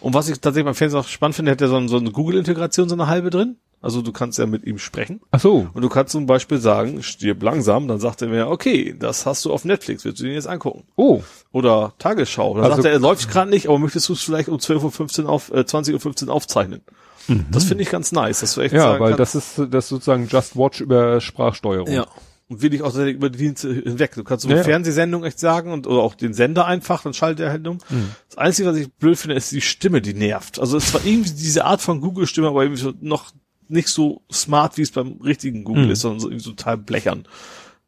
Und 0.01 0.13
was 0.13 0.27
ich 0.27 0.39
tatsächlich 0.41 0.65
beim 0.65 0.75
Fernsehen 0.75 0.99
auch 0.99 1.07
spannend 1.07 1.35
finde, 1.37 1.51
hat 1.51 1.61
er 1.61 1.69
so, 1.69 1.77
ein, 1.77 1.87
so 1.87 1.97
eine 1.97 2.11
Google-Integration, 2.11 2.89
so 2.89 2.95
eine 2.95 3.07
halbe 3.07 3.29
drin. 3.29 3.55
Also 3.83 4.03
du 4.03 4.11
kannst 4.11 4.37
ja 4.37 4.45
mit 4.45 4.63
ihm 4.65 4.77
sprechen. 4.77 5.21
Ach 5.31 5.39
so. 5.39 5.67
Und 5.73 5.81
du 5.81 5.89
kannst 5.89 6.11
zum 6.11 6.27
Beispiel 6.27 6.59
sagen, 6.59 7.01
stirb 7.01 7.41
langsam, 7.41 7.87
dann 7.87 7.99
sagt 7.99 8.21
er 8.21 8.27
mir, 8.27 8.47
okay, 8.47 8.95
das 8.99 9.25
hast 9.25 9.43
du 9.45 9.51
auf 9.51 9.65
Netflix, 9.65 10.05
willst 10.05 10.19
du 10.19 10.25
den 10.25 10.33
jetzt 10.33 10.45
angucken? 10.47 10.83
Oh. 10.97 11.23
Oder 11.51 11.93
Tagesschau. 11.97 12.53
Dann 12.55 12.65
Also- 12.65 12.75
sagt 12.75 12.85
er, 12.85 12.91
er 12.91 12.99
läuft 12.99 13.31
gerade 13.31 13.49
nicht, 13.49 13.67
aber 13.69 13.79
möchtest 13.79 14.07
du 14.09 14.13
es 14.13 14.21
vielleicht 14.21 14.49
um 14.49 14.57
12.15 14.59 15.23
Uhr 15.23 15.29
auf, 15.29 15.51
äh, 15.51 15.63
20.15 15.63 16.27
Uhr 16.27 16.33
aufzeichnen? 16.35 16.81
Das 17.51 17.63
finde 17.65 17.83
ich 17.83 17.89
ganz 17.89 18.11
nice, 18.11 18.39
dass 18.41 18.53
du 18.55 18.61
echt 18.61 18.73
Mhm. 18.73 18.79
Ja, 18.79 18.99
weil 18.99 19.15
kannst, 19.15 19.35
das 19.35 19.35
ist 19.35 19.73
das 19.73 19.85
ist 19.85 19.89
sozusagen 19.89 20.27
Just 20.27 20.55
Watch 20.55 20.81
über 20.81 21.19
Sprachsteuerung. 21.21 21.91
ja. 21.91 22.07
Und 22.47 22.61
will 22.61 22.73
ich 22.73 22.81
auch 22.81 22.93
über 22.95 23.29
die 23.29 23.37
Dienste 23.37 23.73
hinweg. 23.73 24.13
Du 24.13 24.25
kannst 24.25 24.43
so 24.43 24.49
Ja, 24.49 24.55
eine 24.55 24.61
ja. 24.61 24.65
Fernsehsendung 24.65 25.23
echt 25.23 25.39
sagen 25.39 25.71
und 25.71 25.87
oder 25.87 26.01
auch 26.01 26.15
den 26.15 26.33
Sender 26.33 26.65
einfach, 26.65 27.01
dann 27.03 27.13
schaltet 27.13 27.45
er 27.45 27.51
halt 27.51 27.65
um. 27.65 27.77
Mhm. 27.89 28.09
Das 28.27 28.37
Einzige, 28.37 28.67
was 28.67 28.75
ich 28.75 28.91
blöd 28.91 29.17
finde, 29.17 29.35
ist 29.37 29.53
die 29.53 29.61
Stimme, 29.61 30.01
die 30.01 30.13
nervt. 30.13 30.59
Also 30.59 30.75
es 30.75 30.93
war 30.93 30.99
irgendwie 31.05 31.31
diese 31.31 31.63
Art 31.63 31.81
von 31.81 32.01
Google-Stimme, 32.01 32.47
aber 32.49 32.63
irgendwie 32.63 32.81
so 32.81 32.93
noch 32.99 33.31
nicht 33.69 33.87
so 33.87 34.21
smart, 34.29 34.75
wie 34.77 34.81
es 34.81 34.91
beim 34.91 35.21
richtigen 35.23 35.63
Google 35.63 35.85
Mhm. 35.85 35.91
ist, 35.91 36.01
sondern 36.01 36.19
so 36.19 36.27
irgendwie 36.27 36.43
so 36.43 36.49
total 36.51 36.77
blechern. 36.77 37.25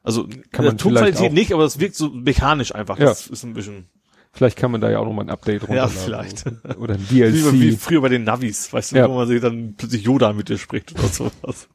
Also 0.02 0.30
Kann 0.54 0.64
man 0.64 0.76
äh, 0.76 0.78
Tonqualität 0.78 1.34
nicht, 1.34 1.52
aber 1.54 1.66
es 1.66 1.80
wirkt 1.82 1.96
so 1.98 2.10
mechanisch 2.10 2.74
einfach. 2.74 2.98
Ja. 3.00 3.06
Das 3.08 3.28
ist 3.28 3.44
ein 3.44 3.54
bisschen 3.54 3.88
Vielleicht 4.36 4.58
kann 4.58 4.72
man 4.72 4.82
da 4.82 4.90
ja 4.90 4.98
auch 5.00 5.06
noch 5.06 5.14
mal 5.14 5.22
ein 5.22 5.30
Update 5.30 5.62
Ja, 5.70 5.84
runterladen. 5.86 5.96
vielleicht. 5.98 6.46
Oder 6.78 6.96
ein 6.96 7.06
wie, 7.12 7.22
wie 7.54 7.60
DLC. 7.70 7.80
früher 7.80 8.02
bei 8.02 8.10
den 8.10 8.24
Navis, 8.24 8.74
weißt 8.74 8.92
du, 8.94 8.96
Ja. 8.98 9.08
wo 9.08 9.14
man 9.16 9.28
sich 9.28 9.40
dann 9.40 9.76
plötzlich 9.78 10.02
Yoda 10.04 10.34
mit 10.34 10.50
dir 10.50 10.58
spricht 10.58 10.92
oder 10.94 11.08
sowas. 11.08 11.70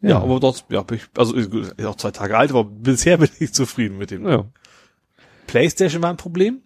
Ja, 0.00 0.18
aber 0.20 0.38
dort, 0.38 0.64
ja, 0.68 0.82
bin 0.82 0.98
ich, 0.98 1.04
also 1.16 1.34
ist 1.34 1.84
auch 1.84 1.96
zwei 1.96 2.10
Tage 2.10 2.36
alt, 2.36 2.50
aber 2.50 2.64
bisher 2.64 3.16
bin 3.18 3.30
ich 3.38 3.52
zufrieden 3.54 3.96
mit 3.98 4.10
dem. 4.10 4.26
ja. 4.28 4.44
PlayStation 5.46 6.02
war 6.02 6.10
ein 6.10 6.16
Problem, 6.16 6.62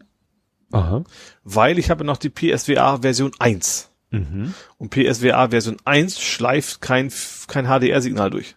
Aha. 0.73 1.05
weil 1.45 1.79
ich 1.79 1.91
habe 1.91 2.05
noch 2.05 2.17
die 2.17 2.31
PSVR 2.31 3.01
Version 3.03 3.33
1. 3.39 3.91
Mhm. 4.11 4.55
Und 4.79 4.91
PSVR 4.91 5.51
Version 5.51 5.77
1 5.85 6.21
schleift 6.21 6.81
kein, 6.81 7.13
kein 7.49 7.67
HDR-Signal 7.67 8.31
durch. 8.31 8.57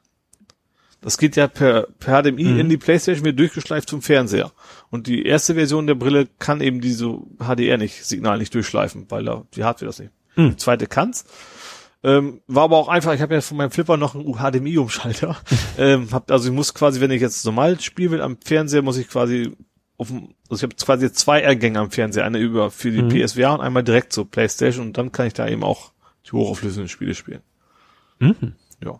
Das 1.01 1.17
geht 1.17 1.35
ja 1.35 1.47
per, 1.47 1.87
per 1.99 2.21
HDMI 2.23 2.43
Mhm. 2.43 2.59
in 2.59 2.69
die 2.69 2.77
PlayStation 2.77 3.25
wird 3.25 3.39
durchgeschleift 3.39 3.89
zum 3.89 4.01
Fernseher. 4.01 4.51
Und 4.91 5.07
die 5.07 5.25
erste 5.25 5.55
Version 5.55 5.87
der 5.87 5.95
Brille 5.95 6.27
kann 6.37 6.61
eben 6.61 6.81
diese 6.81 7.17
HDR 7.39 7.77
nicht, 7.77 8.05
Signal 8.05 8.37
nicht 8.37 8.53
durchschleifen, 8.53 9.05
weil 9.09 9.23
da 9.23 9.45
die 9.55 9.63
Hardware 9.63 9.87
das 9.87 9.99
nicht. 9.99 10.11
Mhm. 10.35 10.51
Die 10.51 10.57
zweite 10.57 10.85
kann's. 10.85 11.25
Ähm, 12.03 12.41
war 12.47 12.63
aber 12.63 12.77
auch 12.77 12.87
einfach, 12.87 13.13
ich 13.13 13.21
habe 13.21 13.33
ja 13.35 13.41
von 13.41 13.57
meinem 13.57 13.71
Flipper 13.71 13.95
noch 13.95 14.15
einen 14.15 14.25
HDMI-Umschalter. 14.35 15.37
ähm, 15.77 16.09
hab, 16.11 16.29
also 16.29 16.49
ich 16.49 16.53
muss 16.53 16.73
quasi, 16.73 16.99
wenn 16.99 17.11
ich 17.11 17.21
jetzt 17.21 17.45
normal 17.45 17.79
spielen 17.79 18.11
will 18.11 18.21
am 18.21 18.37
Fernseher, 18.43 18.81
muss 18.81 18.97
ich 18.97 19.07
quasi 19.07 19.55
auf 19.97 20.07
dem, 20.07 20.33
also 20.49 20.55
ich 20.55 20.63
habe 20.63 20.75
quasi 20.83 21.13
zwei 21.13 21.47
Eingänge 21.47 21.79
am 21.79 21.91
Fernseher, 21.91 22.25
eine 22.25 22.39
über 22.39 22.71
für 22.71 22.91
die 22.91 23.03
Mhm. 23.03 23.09
PSVR 23.09 23.53
und 23.53 23.61
einmal 23.61 23.83
direkt 23.83 24.13
zur 24.13 24.29
Playstation 24.29 24.87
und 24.87 24.97
dann 24.97 25.11
kann 25.11 25.27
ich 25.27 25.33
da 25.33 25.47
eben 25.47 25.63
auch 25.63 25.93
die 26.25 26.31
hochauflösenden 26.31 26.89
Spiele 26.89 27.13
spielen. 27.13 27.41
Mhm. 28.19 28.55
Ja. 28.83 28.99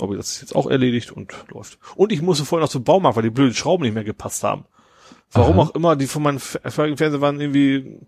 Aber 0.00 0.16
das 0.16 0.30
ist 0.30 0.40
jetzt 0.42 0.54
auch 0.54 0.68
erledigt 0.68 1.10
und 1.10 1.34
läuft. 1.48 1.78
Und 1.96 2.12
ich 2.12 2.22
musste 2.22 2.44
vorher 2.44 2.64
noch 2.64 2.70
zum 2.70 2.84
Baumarkt, 2.84 3.16
weil 3.16 3.24
die 3.24 3.30
blöden 3.30 3.54
Schrauben 3.54 3.82
nicht 3.82 3.94
mehr 3.94 4.04
gepasst 4.04 4.44
haben. 4.44 4.64
Warum 5.32 5.60
Aha. 5.60 5.68
auch 5.68 5.74
immer, 5.74 5.94
die 5.94 6.06
von 6.06 6.22
meinem 6.22 6.38
vorigen 6.38 6.96
Fernseher 6.96 7.20
waren 7.20 7.38
irgendwie, 7.38 7.98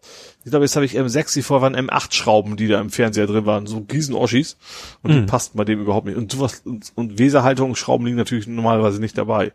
ich 0.44 0.50
glaube, 0.50 0.65
jetzt 0.65 0.74
habe 0.74 0.86
ich 0.86 0.99
M6, 0.99 1.34
die 1.34 1.42
vorher 1.42 1.62
waren 1.70 1.76
M8-Schrauben, 1.89 2.57
die 2.57 2.66
da 2.66 2.81
im 2.81 2.89
Fernseher 2.89 3.26
drin 3.26 3.44
waren, 3.44 3.66
so 3.66 3.84
Riesen-Oschis. 3.92 4.57
Und 5.02 5.12
die 5.12 5.20
Mhm. 5.20 5.26
passten 5.26 5.58
bei 5.58 5.65
dem 5.65 5.81
überhaupt 5.82 6.07
nicht. 6.07 6.16
Und 6.16 6.32
sowas, 6.32 6.62
und, 6.65 6.90
und 6.94 7.18
Weserhaltungsschrauben 7.18 8.07
liegen 8.07 8.16
natürlich 8.16 8.47
normalerweise 8.47 9.00
nicht 9.00 9.18
dabei. 9.18 9.52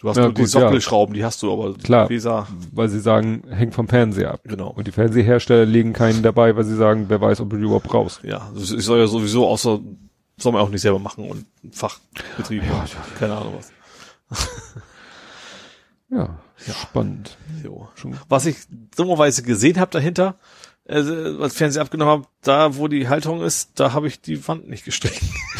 Du 0.00 0.10
hast 0.10 0.16
Ja, 0.18 0.24
nur 0.24 0.34
die 0.34 0.42
gut, 0.42 0.52
ja. 0.52 0.60
Sockelschrauben, 0.60 1.14
die 1.14 1.24
hast 1.24 1.42
du, 1.42 1.50
aber 1.52 1.72
Klar. 1.74 2.08
Weser, 2.10 2.46
Weil 2.72 2.88
sie 2.90 3.00
sagen, 3.00 3.42
hängt 3.48 3.74
vom 3.74 3.88
Fernseher 3.88 4.32
ab. 4.34 4.40
genau. 4.44 4.68
Und 4.68 4.86
die 4.86 4.92
Fernsehersteller 4.92 5.64
legen 5.64 5.94
keinen 5.94 6.22
dabei, 6.22 6.54
weil 6.54 6.64
sie 6.64 6.76
sagen, 6.76 7.06
wer 7.08 7.20
weiß, 7.20 7.40
ob 7.40 7.48
du 7.50 7.56
die 7.56 7.62
überhaupt 7.64 7.88
brauchst. 7.88 8.22
Ja, 8.24 8.52
ich 8.54 8.84
soll 8.84 8.98
ja 9.00 9.06
sowieso 9.06 9.48
außer, 9.48 9.80
soll 10.36 10.52
man 10.52 10.60
auch 10.62 10.68
nicht 10.68 10.82
selber 10.82 10.98
machen 11.00 11.28
und 11.28 11.46
Fachbetrieb, 11.72 12.62
Ja, 12.62 12.80
und 12.82 13.18
keine 13.18 13.36
Ahnung 13.38 13.54
was. 13.56 13.72
Ja, 16.10 16.38
spannend. 16.82 17.36
Jo. 17.64 17.88
Was 18.28 18.46
ich 18.46 18.56
dummerweise 18.96 19.42
gesehen 19.42 19.78
habe 19.78 19.90
dahinter, 19.90 20.36
äh, 20.86 20.96
als 21.40 21.54
Fernseher 21.54 21.82
abgenommen 21.82 22.12
habe, 22.12 22.26
da 22.42 22.76
wo 22.76 22.88
die 22.88 23.08
Halterung 23.08 23.42
ist, 23.42 23.78
da 23.80 23.92
habe 23.92 24.08
ich 24.08 24.20
die 24.20 24.46
Wand 24.48 24.68
nicht 24.68 24.84
gestrichen. 24.84 25.28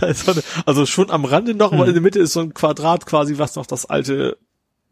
da 0.00 0.06
ist 0.06 0.24
so 0.24 0.32
eine, 0.32 0.42
also 0.66 0.86
schon 0.86 1.10
am 1.10 1.24
Rande 1.24 1.54
noch, 1.54 1.72
aber 1.72 1.86
in 1.86 1.92
der 1.94 2.02
Mitte 2.02 2.18
ist 2.20 2.32
so 2.32 2.40
ein 2.40 2.54
Quadrat 2.54 3.06
quasi, 3.06 3.38
was 3.38 3.56
noch 3.56 3.66
das 3.66 3.86
alte 3.86 4.36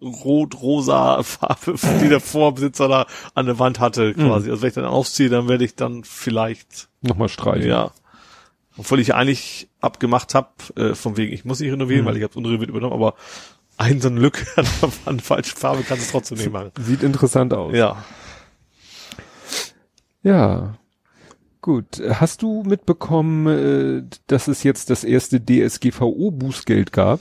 rot-rosa 0.00 1.22
Farbe, 1.22 1.74
die 2.02 2.08
der 2.08 2.20
Vorbesitzer 2.20 2.88
da 2.88 3.06
an 3.34 3.46
der 3.46 3.58
Wand 3.58 3.78
hatte, 3.80 4.14
quasi. 4.14 4.50
Also 4.50 4.62
wenn 4.62 4.68
ich 4.68 4.74
dann 4.74 4.84
aufziehe, 4.84 5.28
dann 5.28 5.48
werde 5.48 5.64
ich 5.64 5.74
dann 5.76 6.04
vielleicht, 6.04 6.88
Nochmal 7.02 7.28
streichen. 7.28 7.68
ja. 7.68 7.90
Obwohl 8.78 9.00
ich 9.00 9.08
ja 9.08 9.16
eigentlich 9.16 9.68
abgemacht 9.82 10.34
habe, 10.34 10.48
äh, 10.76 10.94
von 10.94 11.18
wegen, 11.18 11.30
ich 11.32 11.44
muss 11.44 11.60
nicht 11.60 11.70
renovieren, 11.70 12.04
Mhm. 12.04 12.08
weil 12.08 12.16
ich 12.16 12.22
habe 12.22 12.38
unrenoviert 12.38 12.70
übernommen, 12.70 12.94
aber 12.94 13.14
ein 13.82 14.00
so 14.00 14.08
eine 14.08 14.20
Lücke 14.20 14.44
an 14.56 14.66
der 14.80 14.92
Wand, 15.04 15.22
falsche 15.22 15.56
Farbe 15.56 15.82
kannst 15.82 16.08
du 16.08 16.12
trotzdem 16.12 16.38
nicht 16.38 16.52
machen. 16.52 16.70
Sieht 16.78 17.02
interessant 17.02 17.52
aus. 17.52 17.74
Ja. 17.74 18.04
Ja. 20.22 20.78
Gut. 21.60 22.02
Hast 22.08 22.42
du 22.42 22.62
mitbekommen, 22.64 23.46
äh, 23.46 24.16
dass 24.26 24.48
es 24.48 24.62
jetzt 24.62 24.90
das 24.90 25.04
erste 25.04 25.38
DSGVO-Bußgeld 25.38 26.92
gab? 26.92 27.20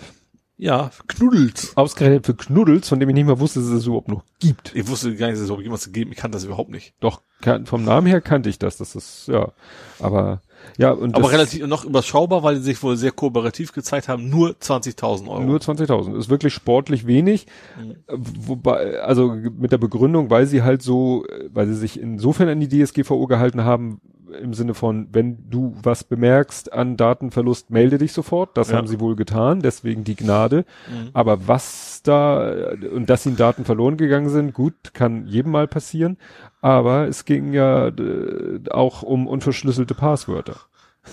Ja, 0.57 0.91
knuddelt. 1.07 1.71
Ausgerechnet 1.73 2.25
für 2.25 2.35
Knuddels, 2.35 2.87
von 2.87 2.99
dem 2.99 3.09
ich 3.09 3.15
nicht 3.15 3.25
mal 3.25 3.39
wusste, 3.39 3.59
dass 3.59 3.69
es 3.69 3.87
überhaupt 3.87 4.09
noch 4.09 4.23
gibt. 4.39 4.75
Ich 4.75 4.87
wusste 4.87 5.15
gar 5.15 5.25
nicht, 5.27 5.37
dass 5.37 5.41
es 5.41 5.47
überhaupt 5.47 5.63
jemals 5.63 5.85
gegeben. 5.85 6.11
Ich 6.11 6.17
kann 6.17 6.31
das 6.31 6.43
überhaupt 6.43 6.69
nicht. 6.69 6.93
Doch, 6.99 7.23
vom 7.65 7.83
Namen 7.83 8.05
her 8.05 8.21
kannte 8.21 8.47
ich 8.49 8.59
das. 8.59 8.77
Das 8.77 8.95
ist, 8.95 9.27
ja. 9.27 9.53
Aber 9.97 10.41
Ja, 10.77 10.91
und 10.91 11.15
Aber 11.15 11.31
relativ 11.31 11.65
noch 11.67 11.85
überschaubar, 11.85 12.43
weil 12.43 12.57
sie 12.57 12.63
sich 12.63 12.81
wohl 12.83 12.97
sehr 12.97 13.11
kooperativ 13.11 13.73
gezeigt 13.73 14.07
haben, 14.07 14.29
nur 14.29 14.51
20.000 14.51 15.27
Euro. 15.27 15.41
Nur 15.41 15.59
20.000. 15.59 16.17
Ist 16.17 16.29
wirklich 16.29 16.53
sportlich 16.53 17.05
wenig. 17.05 17.47
Mhm. 17.79 17.95
Wobei, 18.07 18.99
also 18.99 19.33
mit 19.33 19.71
der 19.71 19.77
Begründung, 19.77 20.29
weil 20.29 20.47
sie 20.47 20.63
halt 20.63 20.81
so, 20.81 21.25
weil 21.49 21.67
sie 21.67 21.75
sich 21.75 21.99
insofern 21.99 22.49
an 22.49 22.59
die 22.59 22.67
DSGVO 22.67 23.27
gehalten 23.27 23.63
haben, 23.63 24.01
im 24.33 24.53
Sinne 24.53 24.73
von, 24.73 25.07
wenn 25.11 25.49
du 25.49 25.75
was 25.81 26.03
bemerkst 26.03 26.71
an 26.73 26.97
Datenverlust, 26.97 27.69
melde 27.69 27.97
dich 27.97 28.13
sofort. 28.13 28.57
Das 28.57 28.71
ja. 28.71 28.77
haben 28.77 28.87
sie 28.87 28.99
wohl 28.99 29.15
getan, 29.15 29.61
deswegen 29.61 30.03
die 30.03 30.15
Gnade. 30.15 30.65
Mhm. 30.89 31.09
Aber 31.13 31.47
was 31.47 32.01
da, 32.03 32.71
und 32.93 33.09
dass 33.09 33.25
ihnen 33.25 33.37
Daten 33.37 33.65
verloren 33.65 33.97
gegangen 33.97 34.29
sind, 34.29 34.53
gut, 34.53 34.93
kann 34.93 35.27
jedem 35.27 35.51
mal 35.51 35.67
passieren. 35.67 36.17
Aber 36.61 37.07
es 37.07 37.25
ging 37.25 37.53
ja 37.53 37.87
äh, 37.87 38.59
auch 38.69 39.03
um 39.03 39.27
unverschlüsselte 39.27 39.95
Passwörter. 39.95 40.57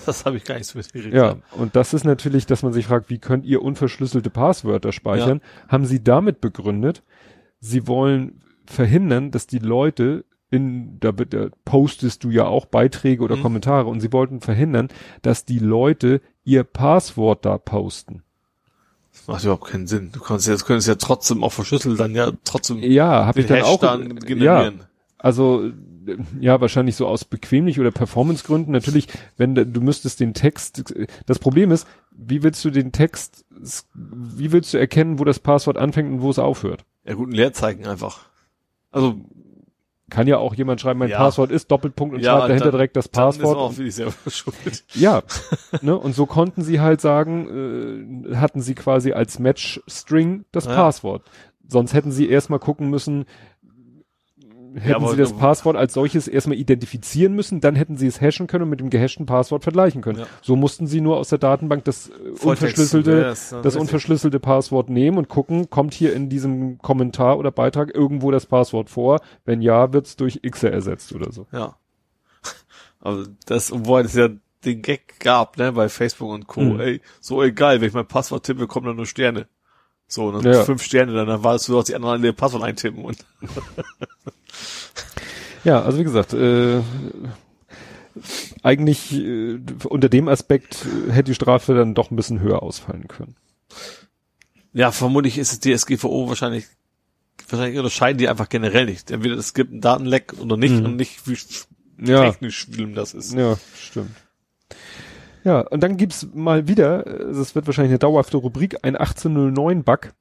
Das 0.04 0.26
habe 0.26 0.36
ich 0.36 0.44
gar 0.44 0.56
nicht 0.56 0.66
so 0.66 0.78
mitgekriegt. 0.78 1.14
Ja, 1.14 1.36
und 1.52 1.74
das 1.74 1.94
ist 1.94 2.04
natürlich, 2.04 2.44
dass 2.46 2.62
man 2.62 2.72
sich 2.72 2.86
fragt, 2.86 3.08
wie 3.08 3.18
könnt 3.18 3.46
ihr 3.46 3.62
unverschlüsselte 3.62 4.28
Passwörter 4.28 4.92
speichern? 4.92 5.40
Ja. 5.42 5.72
Haben 5.72 5.86
sie 5.86 6.04
damit 6.04 6.40
begründet, 6.40 7.02
sie 7.60 7.86
wollen 7.86 8.42
verhindern, 8.66 9.30
dass 9.30 9.46
die 9.46 9.60
Leute 9.60 10.24
in, 10.50 10.98
da, 11.00 11.12
da 11.12 11.48
postest 11.64 12.24
du 12.24 12.30
ja 12.30 12.46
auch 12.46 12.66
Beiträge 12.66 13.22
oder 13.22 13.36
mhm. 13.36 13.42
Kommentare 13.42 13.86
und 13.86 14.00
sie 14.00 14.12
wollten 14.12 14.40
verhindern, 14.40 14.88
dass 15.22 15.44
die 15.44 15.58
Leute 15.58 16.20
ihr 16.44 16.64
Passwort 16.64 17.44
da 17.44 17.58
posten. 17.58 18.22
Das 19.12 19.26
macht 19.26 19.44
überhaupt 19.44 19.66
keinen 19.66 19.86
Sinn. 19.86 20.10
Du 20.12 20.20
kannst 20.20 20.46
jetzt 20.46 20.64
können 20.64 20.78
es 20.78 20.86
ja 20.86 20.94
trotzdem 20.94 21.42
auch 21.44 21.52
verschlüsselt 21.52 21.98
dann 22.00 22.14
ja 22.14 22.32
trotzdem. 22.44 22.78
Ja, 22.78 23.26
habe 23.26 23.40
ich 23.40 23.46
dann 23.46 23.62
auch. 23.62 23.80
Dann 23.80 24.16
generieren. 24.20 24.78
Ja, 24.78 24.84
also 25.18 25.70
ja, 26.40 26.60
wahrscheinlich 26.60 26.96
so 26.96 27.06
aus 27.06 27.24
bequemlich 27.24 27.78
oder 27.78 27.90
Performancegründen. 27.90 28.72
Natürlich, 28.72 29.08
wenn 29.36 29.54
du 29.54 29.80
müsstest 29.80 30.20
den 30.20 30.34
Text. 30.34 30.94
Das 31.26 31.38
Problem 31.38 31.70
ist, 31.70 31.86
wie 32.12 32.42
willst 32.42 32.64
du 32.64 32.70
den 32.70 32.92
Text? 32.92 33.44
Wie 33.94 34.52
willst 34.52 34.72
du 34.72 34.78
erkennen, 34.78 35.18
wo 35.18 35.24
das 35.24 35.38
Passwort 35.38 35.76
anfängt 35.76 36.10
und 36.10 36.22
wo 36.22 36.30
es 36.30 36.38
aufhört? 36.38 36.84
Ja, 37.04 37.14
guten 37.14 37.32
Leerzeichen 37.32 37.86
einfach. 37.86 38.20
Also 38.90 39.20
kann 40.10 40.26
ja 40.26 40.38
auch 40.38 40.54
jemand 40.54 40.80
schreiben, 40.80 40.98
mein 40.98 41.10
ja. 41.10 41.18
Passwort 41.18 41.50
ist 41.50 41.70
Doppelpunkt 41.70 42.14
und 42.14 42.20
ja, 42.22 42.32
schreibt 42.32 42.48
dahinter 42.50 42.64
dann, 42.66 42.72
direkt 42.72 42.96
das 42.96 43.08
Passwort. 43.08 43.74
Ja, 44.94 45.22
ne, 45.82 45.96
und 45.96 46.14
so 46.14 46.26
konnten 46.26 46.62
sie 46.62 46.80
halt 46.80 47.00
sagen, 47.00 48.24
äh, 48.30 48.36
hatten 48.36 48.60
sie 48.60 48.74
quasi 48.74 49.12
als 49.12 49.38
Match-String 49.38 50.44
das 50.52 50.64
ja. 50.64 50.74
Passwort. 50.74 51.22
Sonst 51.66 51.92
hätten 51.92 52.10
sie 52.10 52.28
erstmal 52.28 52.58
gucken 52.58 52.88
müssen, 52.88 53.26
hätten 54.74 55.02
ja, 55.02 55.08
sie 55.08 55.16
das 55.16 55.32
Passwort 55.32 55.76
als 55.76 55.94
solches 55.94 56.28
erstmal 56.28 56.56
identifizieren 56.56 57.34
müssen, 57.34 57.60
dann 57.60 57.74
hätten 57.74 57.96
sie 57.96 58.06
es 58.06 58.20
hashen 58.20 58.46
können 58.46 58.64
und 58.64 58.70
mit 58.70 58.80
dem 58.80 58.90
gehashten 58.90 59.26
Passwort 59.26 59.62
vergleichen 59.62 60.02
können. 60.02 60.20
Ja. 60.20 60.26
So 60.42 60.56
mussten 60.56 60.86
sie 60.86 61.00
nur 61.00 61.16
aus 61.16 61.28
der 61.28 61.38
Datenbank 61.38 61.84
das 61.84 62.08
äh, 62.10 62.46
unverschlüsselte, 62.46 63.20
das, 63.22 63.54
das 63.62 63.76
unverschlüsselte 63.76 64.40
Passwort 64.40 64.90
nehmen 64.90 65.18
und 65.18 65.28
gucken, 65.28 65.70
kommt 65.70 65.94
hier 65.94 66.14
in 66.14 66.28
diesem 66.28 66.78
Kommentar 66.78 67.38
oder 67.38 67.50
Beitrag 67.50 67.94
irgendwo 67.94 68.30
das 68.30 68.46
Passwort 68.46 68.90
vor? 68.90 69.20
Wenn 69.44 69.62
ja, 69.62 69.92
wird's 69.92 70.16
durch 70.16 70.40
X 70.42 70.62
ersetzt 70.62 71.14
oder 71.14 71.32
so. 71.32 71.46
Ja. 71.52 71.76
Aber 73.00 73.26
das, 73.46 73.72
obwohl 73.72 74.02
es 74.02 74.14
ja 74.14 74.28
den 74.64 74.82
Gag 74.82 75.20
gab, 75.20 75.56
ne, 75.56 75.72
bei 75.72 75.88
Facebook 75.88 76.30
und 76.30 76.46
Co. 76.46 76.60
Mhm. 76.60 76.80
Ey, 76.80 77.00
so 77.20 77.42
egal, 77.42 77.80
wenn 77.80 77.88
ich 77.88 77.94
mein 77.94 78.08
Passwort 78.08 78.44
tippe, 78.44 78.66
kommen 78.66 78.86
da 78.86 78.92
nur 78.92 79.06
Sterne. 79.06 79.48
So, 80.08 80.32
ne, 80.32 80.52
ja. 80.52 80.64
fünf 80.64 80.82
Sterne, 80.82 81.12
dann, 81.12 81.28
dann 81.28 81.44
warst 81.44 81.68
du, 81.68 81.74
dass 81.74 81.84
die 81.84 81.94
anderen 81.94 82.14
alle 82.14 82.28
ihr 82.28 82.32
Passwort 82.32 82.64
eintippen 82.64 83.04
und 83.04 83.18
Ja, 85.64 85.82
also 85.82 85.98
wie 85.98 86.04
gesagt, 86.04 86.32
äh, 86.32 86.80
eigentlich 88.62 89.12
äh, 89.12 89.58
unter 89.84 90.08
dem 90.08 90.28
Aspekt 90.28 90.86
äh, 90.86 91.12
hätte 91.12 91.30
die 91.30 91.34
Strafe 91.34 91.74
dann 91.74 91.94
doch 91.94 92.10
ein 92.10 92.16
bisschen 92.16 92.40
höher 92.40 92.62
ausfallen 92.62 93.06
können. 93.08 93.36
Ja, 94.72 94.92
vermutlich 94.92 95.36
ist 95.36 95.52
es 95.52 95.60
DSGVO 95.60 96.28
wahrscheinlich, 96.28 96.66
wahrscheinlich 97.48 97.78
unterscheiden 97.78 98.18
die 98.18 98.28
einfach 98.28 98.48
generell 98.48 98.86
nicht. 98.86 99.10
Entweder 99.10 99.36
es 99.36 99.52
gibt 99.52 99.72
einen 99.72 99.80
Datenleck 99.80 100.34
oder 100.40 100.56
nicht 100.56 100.74
mhm. 100.74 100.84
und 100.86 100.96
nicht, 100.96 101.26
wie 101.26 101.36
ja. 102.10 102.30
technisch 102.30 102.60
schlimm 102.60 102.94
das 102.94 103.14
ist. 103.14 103.34
Ja, 103.34 103.58
stimmt. 103.76 104.14
Ja, 105.48 105.60
und 105.60 105.82
dann 105.82 105.96
gibt's 105.96 106.28
mal 106.34 106.68
wieder, 106.68 107.02
das 107.04 107.54
wird 107.54 107.66
wahrscheinlich 107.66 107.92
eine 107.92 107.98
dauerhafte 107.98 108.36
Rubrik, 108.36 108.76
ein 108.82 108.98
1809-Bug. 108.98 110.12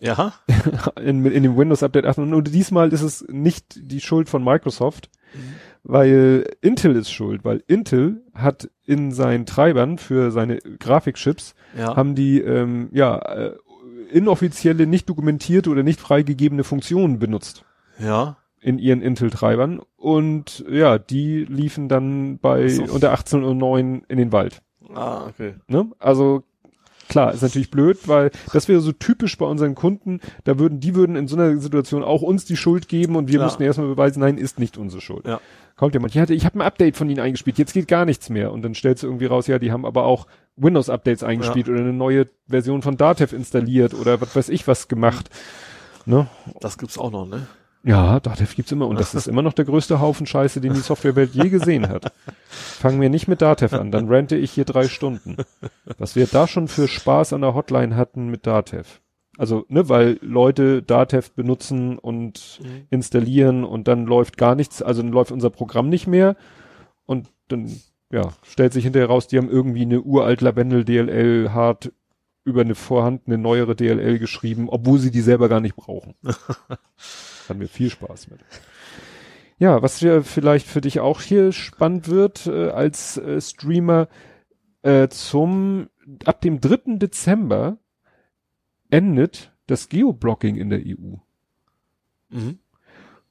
Ja. 0.00 0.34
In, 1.02 1.24
in 1.24 1.42
dem 1.42 1.56
Windows 1.56 1.82
Update 1.82 2.04
8. 2.04 2.18
Und 2.18 2.54
diesmal 2.54 2.92
ist 2.92 3.00
es 3.00 3.24
nicht 3.30 3.80
die 3.80 4.02
Schuld 4.02 4.28
von 4.28 4.44
Microsoft, 4.44 5.08
mhm. 5.32 5.54
weil 5.82 6.44
Intel 6.60 6.94
ist 6.96 7.10
schuld, 7.10 7.42
weil 7.42 7.64
Intel 7.66 8.22
hat 8.34 8.68
in 8.84 9.12
seinen 9.12 9.46
Treibern 9.46 9.96
für 9.96 10.30
seine 10.30 10.58
Grafikchips, 10.58 11.54
ja. 11.76 11.96
haben 11.96 12.14
die, 12.14 12.38
ähm, 12.40 12.90
ja, 12.92 13.16
äh, 13.16 13.56
inoffizielle, 14.12 14.86
nicht 14.86 15.08
dokumentierte 15.08 15.70
oder 15.70 15.82
nicht 15.82 16.00
freigegebene 16.00 16.64
Funktionen 16.64 17.18
benutzt. 17.18 17.64
Ja. 17.98 18.36
In 18.60 18.78
ihren 18.78 19.02
Intel-Treibern. 19.02 19.80
Und 19.96 20.64
ja, 20.70 20.98
die 20.98 21.44
liefen 21.44 21.88
dann 21.88 22.38
bei 22.38 22.68
so. 22.68 22.84
unter 22.84 23.14
18.09 23.14 24.02
in 24.08 24.18
den 24.18 24.32
Wald. 24.32 24.62
Ah, 24.94 25.26
okay. 25.26 25.54
Ne? 25.68 25.90
Also 25.98 26.42
Klar, 27.08 27.32
ist 27.32 27.42
natürlich 27.42 27.70
blöd, 27.70 28.06
weil 28.06 28.30
das 28.52 28.68
wäre 28.68 28.80
so 28.80 28.92
typisch 28.92 29.38
bei 29.38 29.46
unseren 29.46 29.74
Kunden. 29.74 30.20
Da 30.44 30.58
würden, 30.58 30.78
die 30.78 30.94
würden 30.94 31.16
in 31.16 31.26
so 31.26 31.36
einer 31.36 31.56
Situation 31.58 32.04
auch 32.04 32.20
uns 32.20 32.44
die 32.44 32.56
Schuld 32.56 32.88
geben 32.88 33.16
und 33.16 33.28
wir 33.28 33.36
Klar. 33.36 33.46
müssten 33.46 33.62
erstmal 33.62 33.88
beweisen, 33.88 34.20
nein, 34.20 34.36
ist 34.36 34.58
nicht 34.58 34.76
unsere 34.76 35.00
Schuld. 35.00 35.26
Ja. 35.26 35.40
Kommt 35.76 35.94
jemand, 35.94 36.14
ich 36.14 36.20
hatte, 36.20 36.34
ich 36.34 36.44
habe 36.44 36.58
ein 36.58 36.62
Update 36.62 36.96
von 36.96 37.08
ihnen 37.08 37.20
eingespielt, 37.20 37.56
jetzt 37.56 37.72
geht 37.72 37.88
gar 37.88 38.04
nichts 38.04 38.28
mehr. 38.28 38.52
Und 38.52 38.62
dann 38.62 38.74
stellst 38.74 39.02
du 39.02 39.06
irgendwie 39.06 39.26
raus, 39.26 39.46
ja, 39.46 39.58
die 39.58 39.72
haben 39.72 39.86
aber 39.86 40.04
auch 40.04 40.26
Windows-Updates 40.56 41.22
eingespielt 41.22 41.68
ja. 41.68 41.72
oder 41.72 41.82
eine 41.82 41.94
neue 41.94 42.26
Version 42.46 42.82
von 42.82 42.96
Datev 42.98 43.34
installiert 43.34 43.94
oder 43.94 44.20
was 44.20 44.36
weiß 44.36 44.48
ich 44.50 44.68
was 44.68 44.88
gemacht. 44.88 45.30
Ne? 46.04 46.26
Das 46.60 46.76
gibt's 46.76 46.98
auch 46.98 47.10
noch, 47.10 47.26
ne? 47.26 47.46
Ja, 47.84 48.20
Datev 48.20 48.54
gibt's 48.54 48.72
immer 48.72 48.86
und 48.86 48.98
das 48.98 49.14
ist 49.14 49.26
immer 49.28 49.42
noch 49.42 49.52
der 49.52 49.64
größte 49.64 50.00
Haufen 50.00 50.26
Scheiße, 50.26 50.60
den 50.60 50.74
die 50.74 50.80
Softwarewelt 50.80 51.34
je 51.34 51.48
gesehen 51.48 51.88
hat. 51.88 52.12
Fangen 52.48 53.00
wir 53.00 53.08
nicht 53.08 53.28
mit 53.28 53.40
Datev 53.42 53.74
an, 53.76 53.90
dann 53.90 54.08
rente 54.08 54.36
ich 54.36 54.50
hier 54.50 54.64
drei 54.64 54.88
Stunden. 54.88 55.36
Was 55.96 56.16
wir 56.16 56.26
da 56.26 56.46
schon 56.46 56.68
für 56.68 56.88
Spaß 56.88 57.32
an 57.32 57.42
der 57.42 57.54
Hotline 57.54 57.96
hatten 57.96 58.28
mit 58.28 58.46
Datev. 58.46 59.00
Also, 59.38 59.64
ne, 59.68 59.88
weil 59.88 60.18
Leute 60.20 60.82
Datev 60.82 61.30
benutzen 61.30 61.96
und 61.96 62.60
mhm. 62.60 62.86
installieren 62.90 63.62
und 63.62 63.86
dann 63.86 64.04
läuft 64.04 64.36
gar 64.36 64.56
nichts, 64.56 64.82
also 64.82 65.00
dann 65.00 65.12
läuft 65.12 65.30
unser 65.30 65.50
Programm 65.50 65.88
nicht 65.88 66.08
mehr 66.08 66.36
und 67.06 67.28
dann, 67.46 67.70
ja, 68.10 68.32
stellt 68.42 68.72
sich 68.72 68.82
hinterher 68.82 69.08
raus, 69.08 69.28
die 69.28 69.38
haben 69.38 69.48
irgendwie 69.48 69.82
eine 69.82 70.02
uralt 70.02 70.40
Lavendel 70.40 70.84
DLL 70.84 71.50
hart 71.52 71.92
über 72.44 72.62
eine 72.62 72.74
vorhandene 72.74 73.38
neuere 73.38 73.76
DLL 73.76 74.18
geschrieben, 74.18 74.68
obwohl 74.68 74.98
sie 74.98 75.12
die 75.12 75.20
selber 75.20 75.48
gar 75.48 75.60
nicht 75.60 75.76
brauchen. 75.76 76.14
Haben 77.48 77.60
wir 77.60 77.68
viel 77.68 77.90
Spaß 77.90 78.30
mit. 78.30 78.40
Ja, 79.58 79.82
was 79.82 80.02
wir 80.02 80.22
vielleicht 80.22 80.66
für 80.66 80.80
dich 80.80 81.00
auch 81.00 81.20
hier 81.20 81.52
spannend 81.52 82.08
wird 82.08 82.46
äh, 82.46 82.68
als 82.70 83.16
äh, 83.16 83.40
Streamer 83.40 84.08
äh, 84.82 85.08
zum 85.08 85.88
ab 86.24 86.40
dem 86.40 86.60
3. 86.60 86.96
Dezember 86.96 87.78
endet 88.90 89.52
das 89.66 89.88
Geoblocking 89.88 90.56
in 90.56 90.70
der 90.70 90.80
EU. 90.80 91.16
Mhm. 92.30 92.58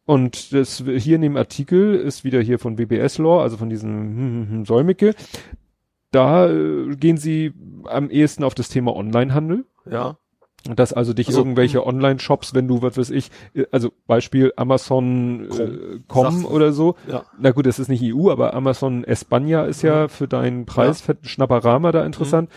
Und 0.05 0.53
das 0.53 0.83
hier 0.85 1.15
in 1.17 1.21
dem 1.21 1.35
Artikel 1.35 1.95
ist 1.95 2.23
wieder 2.23 2.41
hier 2.41 2.59
von 2.59 2.77
WBS 2.77 3.17
Law, 3.17 3.41
also 3.41 3.57
von 3.57 3.69
diesem 3.69 3.91
hm, 3.91 4.17
hm, 4.17 4.49
hm, 4.49 4.65
Säumicke. 4.65 5.15
Da 6.11 6.49
äh, 6.49 6.95
gehen 6.95 7.17
sie 7.17 7.53
am 7.83 8.09
ehesten 8.09 8.45
auf 8.45 8.55
das 8.55 8.69
Thema 8.69 8.95
Onlinehandel. 8.95 9.65
Ja. 9.89 10.17
Dass 10.75 10.93
also 10.93 11.13
dich 11.13 11.27
also, 11.27 11.39
irgendwelche 11.39 11.79
hm. 11.79 11.87
Online-Shops, 11.87 12.53
wenn 12.53 12.67
du, 12.67 12.81
was 12.81 12.97
weiß 12.97 13.09
ich, 13.11 13.31
äh, 13.53 13.65
also 13.71 13.91
Beispiel 14.05 14.53
Amazon 14.55 15.47
äh, 15.51 15.99
Com 16.07 16.45
oder 16.45 16.71
so. 16.73 16.95
Ja. 17.07 17.23
Na 17.39 17.51
gut, 17.51 17.65
das 17.65 17.79
ist 17.79 17.87
nicht 17.87 18.03
EU, 18.03 18.29
aber 18.31 18.53
Amazon 18.53 19.05
España 19.05 19.65
ist 19.65 19.81
ja 19.81 20.03
mhm. 20.03 20.09
für 20.09 20.27
deinen 20.27 20.65
Preis 20.65 21.05
ja. 21.07 21.15
Schnapperama 21.21 21.91
da 21.91 22.05
interessant. 22.05 22.49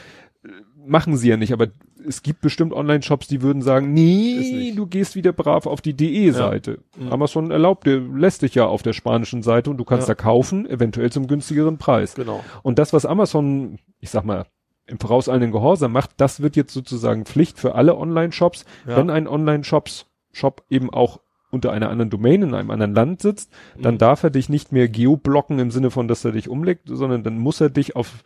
Mhm. 0.42 0.50
Machen 0.86 1.16
sie 1.16 1.28
ja 1.28 1.36
nicht, 1.36 1.52
aber 1.52 1.68
es 2.06 2.22
gibt 2.22 2.40
bestimmt 2.40 2.72
Online-Shops, 2.72 3.28
die 3.28 3.42
würden 3.42 3.62
sagen, 3.62 3.92
nee, 3.92 4.72
du 4.74 4.86
gehst 4.86 5.14
wieder 5.14 5.32
brav 5.32 5.66
auf 5.66 5.80
die 5.80 5.94
DE-Seite. 5.94 6.78
Ja. 6.96 7.04
Mhm. 7.04 7.12
Amazon 7.12 7.50
erlaubt 7.50 7.86
dir, 7.86 8.00
lässt 8.00 8.42
dich 8.42 8.54
ja 8.54 8.66
auf 8.66 8.82
der 8.82 8.94
spanischen 8.94 9.42
Seite 9.42 9.70
und 9.70 9.76
du 9.76 9.84
kannst 9.84 10.08
ja. 10.08 10.14
da 10.14 10.22
kaufen, 10.22 10.68
eventuell 10.68 11.12
zum 11.12 11.26
günstigeren 11.26 11.78
Preis. 11.78 12.14
Genau. 12.14 12.42
Und 12.62 12.78
das, 12.78 12.92
was 12.92 13.04
Amazon, 13.04 13.78
ich 14.00 14.10
sag 14.10 14.24
mal, 14.24 14.46
im 14.90 14.98
vorauseilenden 14.98 15.52
Gehorsam 15.52 15.92
macht, 15.92 16.10
das 16.18 16.40
wird 16.40 16.56
jetzt 16.56 16.72
sozusagen 16.72 17.24
Pflicht 17.24 17.58
für 17.58 17.74
alle 17.74 17.96
Online-Shops. 17.96 18.64
Ja. 18.86 18.96
Wenn 18.96 19.10
ein 19.10 19.28
Online-Shops 19.28 20.06
Shop 20.32 20.64
eben 20.68 20.90
auch 20.90 21.20
unter 21.50 21.72
einer 21.72 21.90
anderen 21.90 22.10
Domain 22.10 22.42
in 22.42 22.54
einem 22.54 22.70
anderen 22.70 22.94
Land 22.94 23.22
sitzt, 23.22 23.50
dann 23.78 23.94
mhm. 23.94 23.98
darf 23.98 24.22
er 24.22 24.30
dich 24.30 24.48
nicht 24.48 24.72
mehr 24.72 24.88
geoblocken 24.88 25.58
im 25.58 25.70
Sinne 25.70 25.90
von, 25.90 26.08
dass 26.08 26.24
er 26.24 26.32
dich 26.32 26.48
umlegt, 26.48 26.82
sondern 26.86 27.22
dann 27.24 27.38
muss 27.38 27.60
er 27.60 27.70
dich 27.70 27.96
auf, 27.96 28.24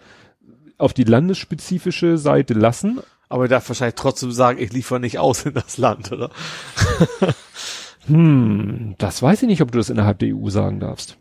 auf 0.76 0.92
die 0.92 1.04
landesspezifische 1.04 2.18
Seite 2.18 2.54
lassen. 2.54 3.00
Aber 3.28 3.44
er 3.44 3.48
darf 3.48 3.68
wahrscheinlich 3.68 3.94
trotzdem 3.94 4.30
sagen, 4.32 4.58
ich 4.60 4.72
liefere 4.72 5.00
nicht 5.00 5.18
aus 5.18 5.46
in 5.46 5.54
das 5.54 5.78
Land, 5.78 6.12
oder? 6.12 6.30
hm, 8.06 8.94
das 8.98 9.22
weiß 9.22 9.42
ich 9.42 9.48
nicht, 9.48 9.62
ob 9.62 9.72
du 9.72 9.78
das 9.78 9.90
innerhalb 9.90 10.18
der 10.18 10.34
EU 10.36 10.50
sagen 10.50 10.80
darfst. 10.80 11.16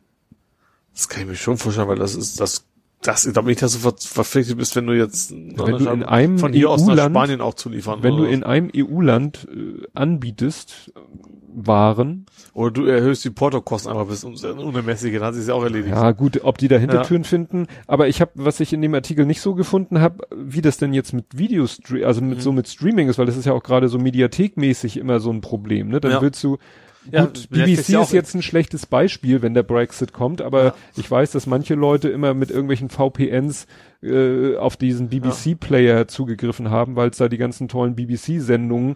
Das 0.93 1.07
kann 1.07 1.22
ich 1.22 1.27
mir 1.27 1.35
schon 1.35 1.57
vorstellen, 1.57 1.88
weil 1.88 1.97
das 1.97 2.15
ist, 2.15 2.39
das 2.39 2.65
das, 3.03 3.30
da 3.32 3.41
bin 3.41 3.51
ich 3.51 3.57
da 3.59 3.67
so 3.67 3.80
ver 3.80 3.93
verpflichtet 3.98 4.57
bist, 4.57 4.75
wenn 4.75 4.88
du 4.88 4.93
jetzt 4.93 5.32
wenn 5.32 5.77
du 5.77 5.90
in 5.90 6.03
einem 6.03 6.40
von 6.40 6.53
hier 6.53 6.69
aus 6.69 6.82
nach 6.85 6.93
EU-Land- 6.93 7.11
Spanien 7.15 7.41
auch 7.41 7.53
zuliefern. 7.53 7.99
Wenn 8.01 8.15
du 8.17 8.23
in 8.23 8.43
einem 8.43 8.69
EU-Land 8.75 9.48
äh, 9.53 9.85
anbietest, 9.93 10.91
äh, 10.95 10.99
Waren, 11.56 12.25
oder 12.53 12.72
du 12.72 12.85
erhöhst 12.85 13.23
die 13.25 13.30
Portokosten 13.30 13.91
einfach 13.91 14.07
bis 14.07 14.23
ums 14.23 14.43
Unermessliche, 14.43 15.19
dann 15.19 15.27
hat 15.27 15.35
sich 15.35 15.45
ja 15.48 15.53
auch 15.53 15.61
erledigt. 15.64 15.93
ja 15.93 16.11
gut, 16.11 16.43
ob 16.43 16.57
die 16.57 16.67
da 16.67 16.77
Hintertüren 16.77 17.23
finden, 17.25 17.67
aber 17.85 18.07
ich 18.07 18.22
habe, 18.22 18.32
was 18.33 18.59
ich 18.59 18.73
in 18.73 18.82
dem 18.82 18.95
Artikel 18.95 19.27
nicht 19.27 19.40
so 19.40 19.53
gefunden 19.53 20.01
habe, 20.01 20.25
wie 20.35 20.61
das 20.61 20.77
denn 20.77 20.93
jetzt 20.93 21.14
mit 21.14 21.38
Videostream, 21.38 22.06
also 22.06 22.22
mit 22.22 22.40
Mhm. 22.40 22.41
so 22.41 22.51
mit 22.53 22.67
Streaming 22.67 23.07
ist, 23.07 23.19
weil 23.19 23.27
das 23.27 23.38
ist 23.38 23.45
ja 23.45 23.53
auch 23.53 23.61
gerade 23.61 23.88
so 23.88 23.99
mediathekmäßig 23.99 24.98
immer 24.98 25.19
so 25.19 25.30
ein 25.32 25.41
Problem, 25.41 25.90
ne? 25.90 26.01
Dann 26.01 26.14
Ja. 26.14 26.22
willst 26.23 26.43
du 26.43 26.57
Ja, 27.11 27.25
Gut, 27.25 27.49
BBC 27.49 27.90
ja 27.90 28.01
ist 28.01 28.14
jetzt 28.14 28.33
ein 28.33 28.41
schlechtes 28.41 28.85
Beispiel, 28.85 29.41
wenn 29.41 29.53
der 29.53 29.64
Brexit 29.64 30.14
kommt, 30.14 30.41
aber 30.41 30.64
Ja. 30.64 30.75
ich 30.95 31.09
weiß, 31.09 31.32
dass 31.32 31.48
manche 31.48 31.75
Leute 31.75 32.09
immer 32.09 32.33
mit 32.33 32.49
irgendwelchen 32.49 32.90
VPNs 32.90 33.67
äh, 34.01 34.56
auf 34.56 34.77
diesen 34.77 35.09
BBC-Player 35.09 36.07
zugegriffen 36.07 36.69
haben, 36.69 36.95
weil 36.95 37.09
es 37.09 37.17
da 37.17 37.27
die 37.27 37.38
ganzen 37.38 37.67
tollen 37.67 37.95
BBC-Sendungen, 37.95 38.95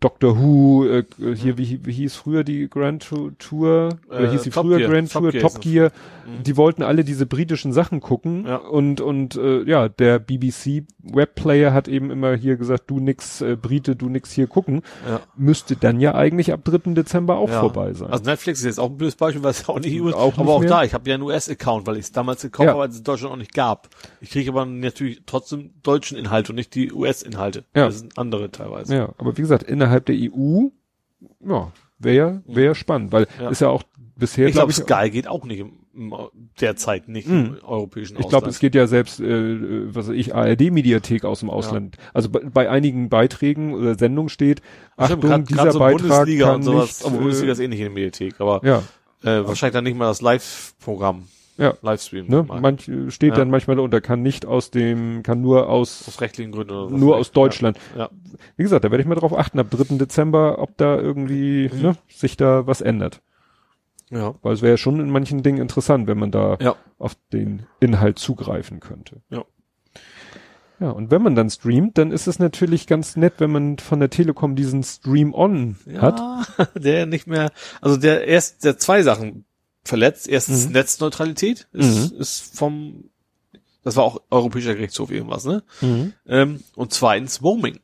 Doctor 0.00 0.38
Who, 0.40 0.86
äh, 0.86 1.04
hier, 1.34 1.58
wie, 1.58 1.80
wie 1.84 1.92
hieß 1.92 2.16
früher 2.16 2.44
die 2.44 2.68
Grand 2.68 3.06
Tour, 3.38 3.90
oder 4.08 4.20
Äh, 4.20 4.30
hieß 4.30 4.42
sie 4.44 4.50
Top 4.50 4.64
früher 4.64 4.78
Gear. 4.78 4.90
Grand 4.90 5.12
Top 5.12 5.22
Tour, 5.24 5.32
Gear 5.32 5.42
Top. 5.42 5.60
Gear, 5.60 5.92
Mhm. 6.26 6.42
die 6.42 6.56
wollten 6.56 6.82
alle 6.82 7.04
diese 7.04 7.24
britischen 7.26 7.72
Sachen 7.72 8.00
gucken 8.00 8.46
Ja. 8.46 8.56
und, 8.56 9.00
und 9.00 9.36
äh, 9.36 9.62
ja, 9.62 9.88
der 9.88 10.18
BBC-Webplayer 10.18 11.72
hat 11.72 11.88
eben 11.88 12.10
immer 12.10 12.34
hier 12.34 12.56
gesagt, 12.56 12.84
du 12.90 12.98
nix 13.00 13.40
äh, 13.40 13.56
Brite, 13.56 13.96
du 13.96 14.08
nix 14.08 14.32
hier 14.32 14.46
gucken, 14.46 14.82
Ja. 15.08 15.20
müsste 15.36 15.76
dann 15.76 16.00
ja 16.00 16.14
eigentlich 16.14 16.52
ab 16.52 16.60
3. 16.64 16.94
Dezember 16.94 17.36
auch 17.38 17.48
Ja. 17.50 17.60
vorbei 17.60 17.92
sein. 17.92 18.10
Also 18.10 18.24
Netflix 18.24 18.60
ist 18.60 18.64
jetzt 18.66 18.80
auch 18.80 18.90
ein 18.90 18.96
blödes 18.96 19.16
Beispiel, 19.16 19.42
weil 19.42 19.50
es 19.52 19.68
auch 19.68 19.78
nicht 19.78 19.94
ist. 19.94 20.14
Auch 20.14 20.36
aber 20.38 20.52
auch 20.54 20.60
mehr. 20.60 20.68
da, 20.68 20.84
ich 20.84 20.94
habe 20.94 21.08
ja 21.08 21.14
einen 21.14 21.22
US-Account, 21.24 21.86
weil 21.86 21.94
ich 21.96 22.06
es 22.06 22.12
damals 22.12 22.42
gekauft 22.42 22.68
habe, 22.70 22.80
als 22.82 22.94
es 22.94 22.98
in 22.98 23.04
Deutschland 23.04 23.32
auch 23.32 23.38
nicht 23.38 23.54
gab. 23.54 23.88
Ich 24.20 24.30
kriege 24.30 24.50
aber 24.50 24.64
natürlich 24.66 25.22
trotzdem 25.26 25.70
deutschen 25.82 26.16
Inhalt 26.18 26.48
und 26.50 26.56
nicht 26.56 26.74
die 26.74 26.92
US-Inhalte. 26.92 27.64
Ja. 27.74 27.86
Das 27.86 27.98
sind 28.00 28.18
andere 28.18 28.50
teilweise. 28.50 28.94
Ja, 28.94 29.08
aber 29.18 29.36
wie 29.36 29.42
gesagt, 29.42 29.64
innerhalb 29.66 30.06
der 30.06 30.16
EU, 30.16 30.66
ja, 31.46 31.72
wäre 31.98 32.42
wär 32.46 32.74
spannend, 32.74 33.12
weil 33.12 33.26
Ja. 33.40 33.48
ist 33.50 33.60
ja 33.60 33.68
auch 33.68 33.82
bisher, 34.16 34.46
Ich 34.48 34.54
glaube, 34.54 34.70
ich, 34.70 34.76
Sky 34.78 35.10
geht 35.10 35.28
auch 35.28 35.44
nicht 35.44 35.58
im, 35.60 35.72
im 35.94 36.14
derzeit 36.60 37.08
nicht 37.08 37.26
Mhm. 37.28 37.56
im 37.58 37.64
europäischen 37.64 38.18
ich 38.18 38.28
glaube, 38.28 38.48
es 38.48 38.58
geht 38.58 38.74
ja 38.74 38.86
selbst, 38.86 39.18
äh, 39.20 39.94
was 39.94 40.08
weiß 40.08 40.14
ich, 40.14 40.34
ARD-Mediathek 40.34 41.24
aus 41.24 41.40
dem 41.40 41.50
Ausland. 41.50 41.96
Also 42.14 42.28
bei, 42.30 42.40
bei 42.40 42.70
einigen 42.70 43.08
Beiträgen 43.08 43.74
oder 43.74 43.94
Sendungen 43.96 44.28
steht, 44.28 44.60
Achtung, 44.96 45.20
grad- 45.20 45.48
dieser 45.48 45.62
grad 45.64 45.72
so 45.72 45.78
Beitrag 45.78 46.00
Bundesliga 46.08 46.46
kann 46.46 46.56
und 46.56 46.62
sowas. 46.64 46.98
nicht, 46.98 47.04
aber 47.06 47.16
Bundesliga 47.18 47.50
äh, 47.50 47.52
ist 47.52 47.60
eh 47.60 47.68
nicht 47.68 47.78
in 47.80 47.84
der 47.84 47.92
Mediathek, 47.92 48.40
aber 48.40 48.60
ja, 48.64 48.78
äh, 49.22 49.46
wahrscheinlich 49.46 49.72
dann 49.74 49.84
nicht 49.84 49.96
mal 49.96 50.06
das 50.06 50.20
Live-Programm, 50.22 51.28
ja, 51.58 51.74
Livestream. 51.82 52.26
ne, 52.28 52.42
manch 52.42 52.88
äh, 52.88 53.10
steht 53.10 53.30
Ja. 53.30 53.36
dann 53.36 53.50
manchmal 53.50 53.78
unter, 53.78 54.00
kann 54.00 54.22
nicht 54.22 54.44
aus 54.46 54.70
dem, 54.70 55.22
kann 55.22 55.40
nur 55.40 55.68
aus, 55.68 56.06
aus 56.08 56.20
rechtlichen 56.20 56.52
Gründen 56.52 56.72
oder 56.72 56.96
nur 56.96 57.16
aus. 57.16 57.32
Deutschland. 57.32 57.78
Ja. 57.96 58.10
Wie 58.56 58.62
gesagt, 58.62 58.84
da 58.84 58.90
werde 58.90 59.02
ich 59.02 59.08
mal 59.08 59.14
drauf 59.14 59.36
achten, 59.36 59.58
ab 59.58 59.68
3. 59.70 59.96
Dezember, 59.98 60.58
ob 60.58 60.76
da 60.76 60.96
irgendwie, 60.96 61.70
Mhm. 61.72 61.80
ne, 61.82 61.96
sich 62.08 62.36
da 62.36 62.66
was 62.66 62.80
ändert. 62.80 63.22
Ja. 64.10 64.34
Weil 64.42 64.52
es 64.54 64.62
wäre 64.62 64.72
ja 64.74 64.76
schon 64.76 65.00
in 65.00 65.10
manchen 65.10 65.42
Dingen 65.42 65.58
interessant, 65.60 66.06
wenn 66.06 66.18
man 66.18 66.30
da 66.30 66.56
Ja. 66.60 66.76
auf 66.98 67.16
den 67.32 67.66
Inhalt 67.80 68.18
zugreifen 68.18 68.78
könnte. 68.80 69.22
Ja. 69.30 69.44
Ja, 70.78 70.90
und 70.90 71.10
wenn 71.10 71.22
man 71.22 71.34
dann 71.34 71.48
streamt, 71.48 71.96
dann 71.96 72.10
ist 72.12 72.26
es 72.26 72.38
natürlich 72.38 72.86
ganz 72.86 73.16
nett, 73.16 73.34
wenn 73.38 73.50
man 73.50 73.78
von 73.78 73.98
der 73.98 74.10
Telekom 74.10 74.56
diesen 74.56 74.82
Stream 74.82 75.32
On 75.32 75.76
hat. 75.98 76.18
Ja, 76.20 76.42
der 76.78 77.06
nicht 77.06 77.26
mehr, 77.26 77.50
also 77.80 77.96
der 77.96 78.26
erst, 78.28 78.62
der 78.62 78.76
zwei 78.76 79.02
Sachen 79.02 79.45
verletzt. 79.88 80.28
Erstens 80.28 80.66
Mhm. 80.66 80.72
Netzneutralität 80.72 81.66
ist, 81.72 82.12
ist 82.12 82.56
vom, 82.56 83.04
das 83.84 83.96
war 83.96 84.04
auch 84.04 84.20
Europäischer 84.30 84.74
Gerichtshof 84.74 85.10
irgendwas, 85.10 85.44
ne? 85.44 85.62
Ähm, 86.26 86.60
und 86.74 86.92
zweitens 86.92 87.42
Roaming. 87.42 87.80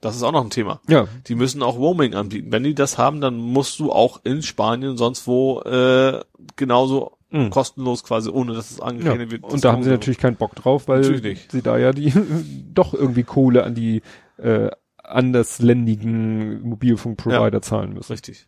Das 0.00 0.14
ist 0.14 0.22
auch 0.22 0.32
noch 0.32 0.44
ein 0.44 0.50
Thema. 0.50 0.80
Ja, 0.88 1.08
Die 1.26 1.34
müssen 1.34 1.62
auch 1.62 1.76
Roaming 1.78 2.14
anbieten. 2.14 2.52
Wenn 2.52 2.62
die 2.64 2.74
das 2.74 2.98
haben, 2.98 3.20
dann 3.20 3.36
musst 3.38 3.78
du 3.80 3.90
auch 3.92 4.20
in 4.24 4.42
Spanien 4.42 4.90
und 4.90 4.96
sonst 4.98 5.26
wo 5.26 5.60
äh, 5.62 6.20
genauso 6.56 7.12
Mhm. 7.28 7.50
kostenlos 7.50 8.04
quasi, 8.04 8.30
ohne 8.30 8.54
dass 8.54 8.70
es 8.70 8.76
ja. 8.76 8.84
angerechnet 8.84 9.32
wird. 9.32 9.42
Und 9.42 9.64
da 9.64 9.72
haben 9.72 9.82
sie 9.82 9.90
natürlich 9.90 10.18
keinen 10.18 10.36
Bock 10.36 10.54
drauf, 10.54 10.86
weil 10.86 11.02
sie 11.50 11.60
da 11.60 11.76
ja 11.76 11.90
die 11.92 12.12
doch 12.72 12.94
irgendwie 12.94 13.24
Kohle 13.24 13.64
an 13.64 13.74
die 13.74 14.02
äh, 14.38 14.68
andersländigen 15.02 16.62
Mobilfunkprovider 16.62 17.62
zahlen 17.62 17.94
müssen. 17.94 18.12
Richtig. 18.12 18.46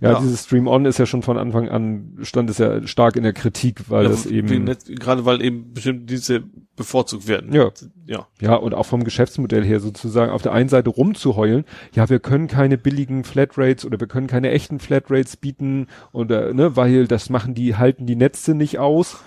Ja, 0.00 0.12
Ja. 0.12 0.20
dieses 0.20 0.44
Stream 0.44 0.66
On 0.66 0.86
ist 0.86 0.98
ja 0.98 1.04
schon 1.04 1.22
von 1.22 1.36
Anfang 1.36 1.68
an, 1.68 2.16
stand 2.22 2.48
es 2.48 2.56
ja 2.58 2.86
stark 2.86 3.16
in 3.16 3.22
der 3.22 3.34
Kritik, 3.34 3.90
weil 3.90 4.04
Ja, 4.04 4.08
das 4.10 4.24
eben, 4.26 4.64
Netz- 4.64 4.86
gerade 4.86 5.24
weil 5.26 5.42
eben 5.42 5.74
bestimmte 5.74 6.06
Dienste 6.06 6.42
bevorzugt 6.74 7.28
werden. 7.28 7.52
Ja. 7.52 7.70
Ja. 8.06 8.26
ja, 8.40 8.54
und 8.54 8.72
auch 8.74 8.86
vom 8.86 9.04
Geschäftsmodell 9.04 9.62
her 9.64 9.78
sozusagen 9.80 10.32
auf 10.32 10.40
der 10.40 10.52
einen 10.52 10.70
Seite 10.70 10.88
rumzuheulen, 10.88 11.64
ja, 11.94 12.08
wir 12.08 12.18
können 12.18 12.48
keine 12.48 12.78
billigen 12.78 13.24
Flatrates 13.24 13.84
oder 13.84 14.00
wir 14.00 14.06
können 14.06 14.26
keine 14.26 14.50
echten 14.50 14.80
Flatrates 14.80 15.36
bieten 15.36 15.86
oder, 16.12 16.54
ne, 16.54 16.76
weil 16.76 17.06
das 17.06 17.28
machen 17.28 17.52
die, 17.54 17.76
halten 17.76 18.06
die 18.06 18.16
Netze 18.16 18.54
nicht 18.54 18.78
aus. 18.78 19.18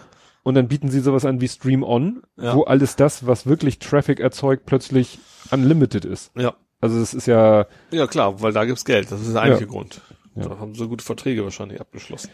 Und 0.46 0.56
dann 0.56 0.68
bieten 0.68 0.90
sie 0.90 1.00
sowas 1.00 1.24
an 1.24 1.40
wie 1.40 1.48
Stream 1.48 1.84
On, 1.84 2.22
Ja. 2.36 2.56
wo 2.56 2.64
alles 2.64 2.96
das, 2.98 3.26
was 3.28 3.46
wirklich 3.46 3.80
Traffic 3.80 4.20
erzeugt, 4.20 4.66
plötzlich 4.66 5.20
unlimited 5.52 6.04
ist. 6.04 6.32
Ja. 6.36 6.56
Also 6.82 7.00
es 7.00 7.14
ist 7.14 7.28
ja, 7.28 7.66
Ja, 7.92 8.08
klar, 8.08 8.42
weil 8.42 8.52
da 8.52 8.66
gibt's 8.66 8.84
Geld. 8.84 9.10
Das 9.10 9.22
ist 9.22 9.34
der 9.34 9.42
einzige 9.44 9.66
Ja. 9.68 9.72
Grund. 9.72 10.02
Ja. 10.36 10.50
Da 10.50 10.60
haben 10.60 10.76
sie 10.76 10.88
gute 10.88 11.04
Verträge 11.04 11.44
wahrscheinlich 11.44 11.80
abgeschlossen. 11.80 12.30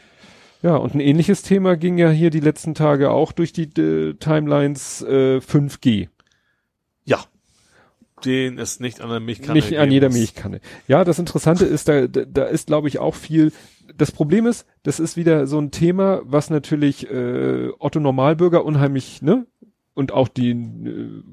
ja, 0.62 0.76
und 0.76 0.96
ein 0.96 1.00
ähnliches 1.00 1.42
Thema 1.42 1.76
ging 1.76 1.98
ja 1.98 2.10
hier 2.10 2.30
die 2.30 2.40
letzten 2.40 2.76
Tage 2.76 3.12
auch 3.12 3.32
durch 3.32 3.54
die 3.54 3.70
äh, 3.80 4.14
Timelines 4.16 5.02
äh, 5.02 5.38
5G. 5.38 6.10
Ja. 7.04 7.20
Den 8.26 8.58
ist 8.58 8.82
nicht 8.82 9.00
an 9.02 9.10
der 9.10 9.20
Milchkanne. 9.20 9.54
nicht 9.54 9.78
an 9.78 9.92
jeder. 9.92 10.10
Milchkanne. 10.10 10.60
Ja, 10.88 11.06
das 11.06 11.20
Interessante 11.20 11.66
ist, 11.66 11.88
da, 11.88 12.08
da, 12.08 12.26
da 12.26 12.44
ist, 12.46 12.68
glaube 12.68 12.90
ich, 12.90 13.00
auch 13.00 13.16
viel. 13.16 13.54
Das 13.96 14.12
Problem 14.12 14.46
ist, 14.46 14.66
das 14.84 15.00
ist 15.00 15.16
wieder 15.16 15.48
so 15.48 15.58
ein 15.60 15.72
Thema, 15.72 16.22
was 16.26 16.50
natürlich 16.50 17.10
äh, 17.10 17.70
Otto 17.80 18.00
Normalbürger 18.00 18.66
unheimlich, 18.66 19.22
ne? 19.22 19.46
Und 20.00 20.14
auch 20.14 20.30
die 20.30 20.52
äh, 20.52 21.24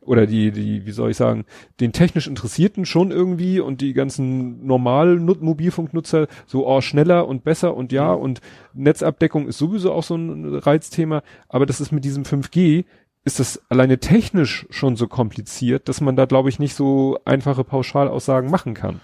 oder 0.00 0.26
die, 0.26 0.50
die, 0.50 0.84
wie 0.86 0.90
soll 0.90 1.12
ich 1.12 1.16
sagen, 1.16 1.44
den 1.78 1.92
technisch 1.92 2.26
Interessierten 2.26 2.84
schon 2.84 3.12
irgendwie 3.12 3.60
und 3.60 3.80
die 3.80 3.92
ganzen 3.92 4.66
normalen 4.66 5.24
Nut 5.24 5.40
Mobilfunknutzer 5.40 6.26
so, 6.44 6.66
oh, 6.66 6.80
schneller 6.80 7.28
und 7.28 7.44
besser 7.44 7.76
und 7.76 7.92
ja, 7.92 8.12
und 8.12 8.40
Netzabdeckung 8.74 9.46
ist 9.46 9.58
sowieso 9.58 9.92
auch 9.92 10.02
so 10.02 10.16
ein 10.16 10.56
Reizthema, 10.56 11.22
aber 11.48 11.64
das 11.64 11.80
ist 11.80 11.92
mit 11.92 12.04
diesem 12.04 12.24
5G, 12.24 12.86
ist 13.24 13.38
das 13.38 13.62
alleine 13.68 13.98
technisch 14.00 14.66
schon 14.70 14.96
so 14.96 15.06
kompliziert, 15.06 15.88
dass 15.88 16.00
man 16.00 16.16
da, 16.16 16.24
glaube 16.24 16.48
ich, 16.48 16.58
nicht 16.58 16.74
so 16.74 17.20
einfache 17.24 17.62
Pauschalaussagen 17.62 18.50
machen 18.50 18.74
kann. 18.74 19.00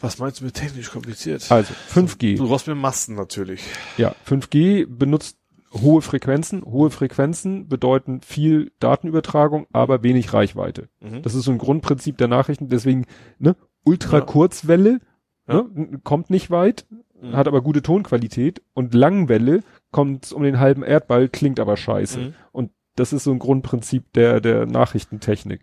Was 0.00 0.18
meinst 0.18 0.40
du 0.40 0.46
mit 0.46 0.54
technisch 0.54 0.90
kompliziert? 0.90 1.50
Also 1.50 1.74
5G, 1.94 2.38
Du 2.38 2.48
brauchst 2.48 2.66
mir 2.66 2.74
Masten 2.74 3.16
natürlich. 3.16 3.60
ja, 3.98 4.14
5G 4.26 4.86
benutzt 4.86 5.36
hohe 5.80 6.02
Frequenzen. 6.02 6.64
Hohe 6.64 6.90
Frequenzen 6.90 7.68
bedeuten 7.68 8.20
viel 8.22 8.72
Datenübertragung, 8.80 9.66
aber 9.72 10.02
wenig 10.02 10.32
Reichweite. 10.32 10.88
Mhm. 11.00 11.22
Das 11.22 11.34
ist 11.34 11.44
so 11.44 11.50
ein 11.52 11.58
Grundprinzip 11.58 12.16
der 12.18 12.28
Nachrichten. 12.28 12.68
Deswegen, 12.68 13.06
ne, 13.38 13.56
Ultrakurzwelle 13.84 15.00
ne, 15.46 15.64
n- 15.74 16.00
kommt 16.04 16.30
nicht 16.30 16.50
weit, 16.50 16.86
Mhm. 17.20 17.32
hat 17.36 17.48
aber 17.48 17.62
gute 17.62 17.82
Tonqualität 17.82 18.62
und 18.74 18.94
Langwelle 18.94 19.62
kommt 19.90 20.32
um 20.32 20.42
den 20.42 20.58
halben 20.60 20.82
Erdball, 20.82 21.28
klingt 21.28 21.58
aber 21.60 21.76
scheiße. 21.76 22.18
Mhm. 22.20 22.34
Und 22.52 22.70
das 22.96 23.12
ist 23.12 23.24
so 23.24 23.32
ein 23.32 23.38
Grundprinzip 23.38 24.12
der, 24.12 24.40
der 24.40 24.66
Nachrichtentechnik. 24.66 25.60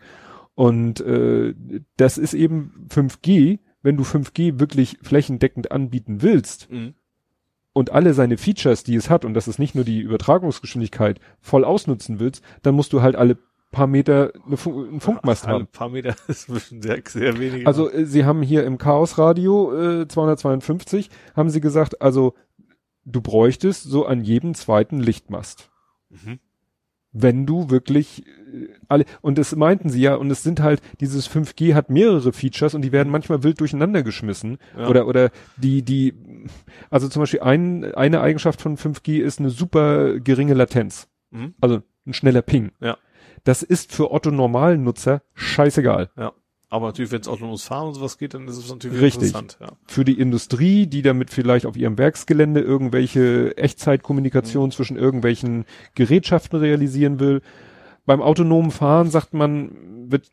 Und 0.56 0.99
äh, 1.01 1.53
das 1.98 2.17
ist 2.17 2.33
eben 2.33 2.88
5G, 2.90 3.59
wenn 3.83 3.98
du 3.98 4.03
5G 4.03 4.59
wirklich 4.59 4.98
flächendeckend 5.01 5.72
anbieten 5.72 6.22
willst 6.22 6.69
Mhm. 6.72 6.93
Und 7.74 7.91
alle 7.91 8.14
seine 8.14 8.38
Features, 8.38 8.83
die 8.83 8.95
es 8.95 9.09
hat, 9.09 9.25
und 9.25 9.33
das 9.33 9.48
ist 9.48 9.59
nicht 9.59 9.75
nur 9.75 9.83
die 9.83 10.00
Übertragungsgeschwindigkeit, 10.00 11.19
voll 11.40 11.64
ausnutzen 11.64 12.19
willst, 12.19 12.43
dann 12.64 12.75
musst 12.75 12.93
du 12.93 13.01
halt 13.01 13.16
alle 13.16 13.38
paar 13.72 13.88
Meter 13.88 14.33
eine 14.45 14.58
Fu 14.58 14.83
einen 14.83 15.00
Funkmast 15.00 15.45
Alle 15.48 15.56
haben. 15.56 15.67
paar 15.67 15.90
Meter 15.90 16.16
ist 16.27 16.50
ein 16.50 16.56
bisschen 16.56 16.82
sehr, 16.82 17.01
sehr 17.08 17.40
wenig. 17.40 17.66
Also 17.66 17.90
äh, 17.90 18.06
sie 18.06 18.25
haben 18.25 18.41
hier 18.41 18.66
im 18.66 18.77
Chaos 18.77 19.17
Radio 19.17 20.01
äh, 20.01 20.08
252 20.08 21.09
haben 21.35 21.50
sie 21.50 21.61
gesagt, 21.61 22.01
also 22.01 22.35
du 23.06 23.22
bräuchtest 23.22 23.83
so 23.83 24.06
an 24.06 24.24
jedem 24.24 24.53
zweiten 24.53 25.00
Lichtmast. 25.00 25.72
Mhm. 26.09 26.40
Wenn 27.14 27.45
du 27.45 27.69
wirklich 27.69 28.25
äh, 28.27 28.69
alle 28.88 29.06
und 29.22 29.38
das 29.38 29.56
meinten 29.56 29.90
sie 29.90 30.01
ja 30.01 30.15
und 30.15 30.31
es 30.31 30.43
sind 30.43 30.61
halt 30.61 30.81
dieses 31.01 31.30
5G 31.30 31.73
hat 31.73 31.90
mehrere 31.90 32.31
Features 32.31 32.73
und 32.73 32.81
die 32.83 32.91
werden 32.91 33.11
manchmal 33.11 33.43
wild 33.43 33.59
durcheinander 33.59 34.01
geschmissen 34.03 34.57
Ja. 34.77 34.88
oder 34.88 35.07
oder 35.07 35.30
die 35.57 35.81
die 35.81 36.14
also 36.90 37.07
zum 37.09 37.22
Beispiel 37.22 37.41
ein, 37.41 37.93
eine 37.95 38.22
Eigenschaft 38.22 38.61
von 38.61 38.77
5G 38.77 39.19
ist 39.22 39.40
eine 39.40 39.49
super 39.49 40.19
geringe 40.19 40.53
Latenz, 40.53 41.07
Mhm. 41.31 41.53
also 41.61 41.81
ein 42.06 42.14
schneller 42.14 42.41
Ping. 42.41 42.72
Ja. 42.80 42.98
Das 43.43 43.64
ist 43.64 43.91
für 43.93 44.11
Otto 44.11 44.31
normalen 44.31 44.83
Nutzer 44.83 45.22
scheißegal. 45.33 46.09
Ja. 46.17 46.31
Aber 46.72 46.88
natürlich, 46.88 47.11
wenn 47.11 47.19
es 47.19 47.27
autonomes 47.27 47.64
Fahren 47.66 47.90
und 47.90 47.95
sowas 47.95 48.17
geht, 48.17 48.33
dann 48.33 48.48
ist 48.48 48.58
es 48.58 48.69
natürlich 48.69 49.01
Richtig. 49.01 49.24
interessant. 49.35 49.58
Ja. 49.59 49.74
Für 49.88 50.06
die 50.06 50.17
Industrie, 50.17 50.88
die 50.88 51.01
damit 51.01 51.30
vielleicht 51.30 51.66
auf 51.66 51.75
ihrem 51.75 51.98
Werksgelände 51.98 52.61
irgendwelche 52.61 53.56
Echtzeitkommunikation 53.58 54.67
Mhm. 54.67 54.72
zwischen 54.72 54.98
irgendwelchen 54.98 55.66
Gerätschaften 55.95 56.58
realisieren 56.59 57.19
will. 57.19 57.41
Beim 58.06 58.22
autonomen 58.22 58.72
Fahren 58.72 59.09
sagt 59.11 59.33
man, 59.33 59.72
wird, 60.09 60.32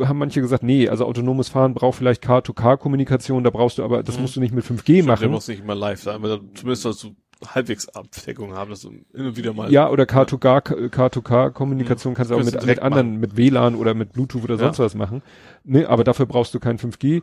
haben 0.00 0.18
manche 0.18 0.40
gesagt, 0.40 0.62
nee, 0.64 0.88
also 0.88 1.04
autonomes 1.06 1.48
Fahren 1.48 1.72
braucht 1.72 1.98
vielleicht 1.98 2.20
Car-to-Car-Kommunikation, 2.20 3.42
da 3.44 3.50
brauchst 3.50 3.78
du 3.78 3.84
aber, 3.84 4.02
das 4.02 4.16
Mhm. 4.16 4.22
musst 4.22 4.36
du 4.36 4.40
nicht 4.40 4.54
mit 4.54 4.64
5G 4.64 4.96
Der 4.96 5.04
machen. 5.04 5.30
muss 5.30 5.48
nicht 5.48 5.60
immer 5.62 5.74
live 5.74 6.00
sein, 6.02 6.16
aber 6.16 6.40
zumindest 6.54 6.82
sollst 6.82 7.04
du 7.04 7.14
halbwegs 7.46 7.88
Abdeckung 7.88 8.54
haben, 8.54 8.70
dass 8.70 8.80
du 8.80 8.88
und 9.12 9.36
wieder 9.36 9.52
mal. 9.52 9.70
Ja, 9.70 9.90
oder 9.90 10.06
Car-to-Car, 10.06 10.62
Car-to-Car-Kommunikation 10.62 12.14
kannst 12.14 12.30
du 12.30 12.36
auch 12.36 12.42
mit, 12.44 12.64
mit 12.64 12.78
anderen, 12.80 13.16
mit 13.18 13.36
WLAN 13.36 13.74
oder 13.74 13.94
mit 13.94 14.12
Bluetooth 14.12 14.44
oder 14.44 14.56
sonst 14.58 14.78
Ja. 14.78 14.84
was 14.84 14.94
machen. 14.94 15.22
Ne, 15.64 15.86
aber 15.86 16.04
dafür 16.04 16.26
brauchst 16.26 16.54
du 16.54 16.60
kein 16.60 16.78
5G. 16.78 17.22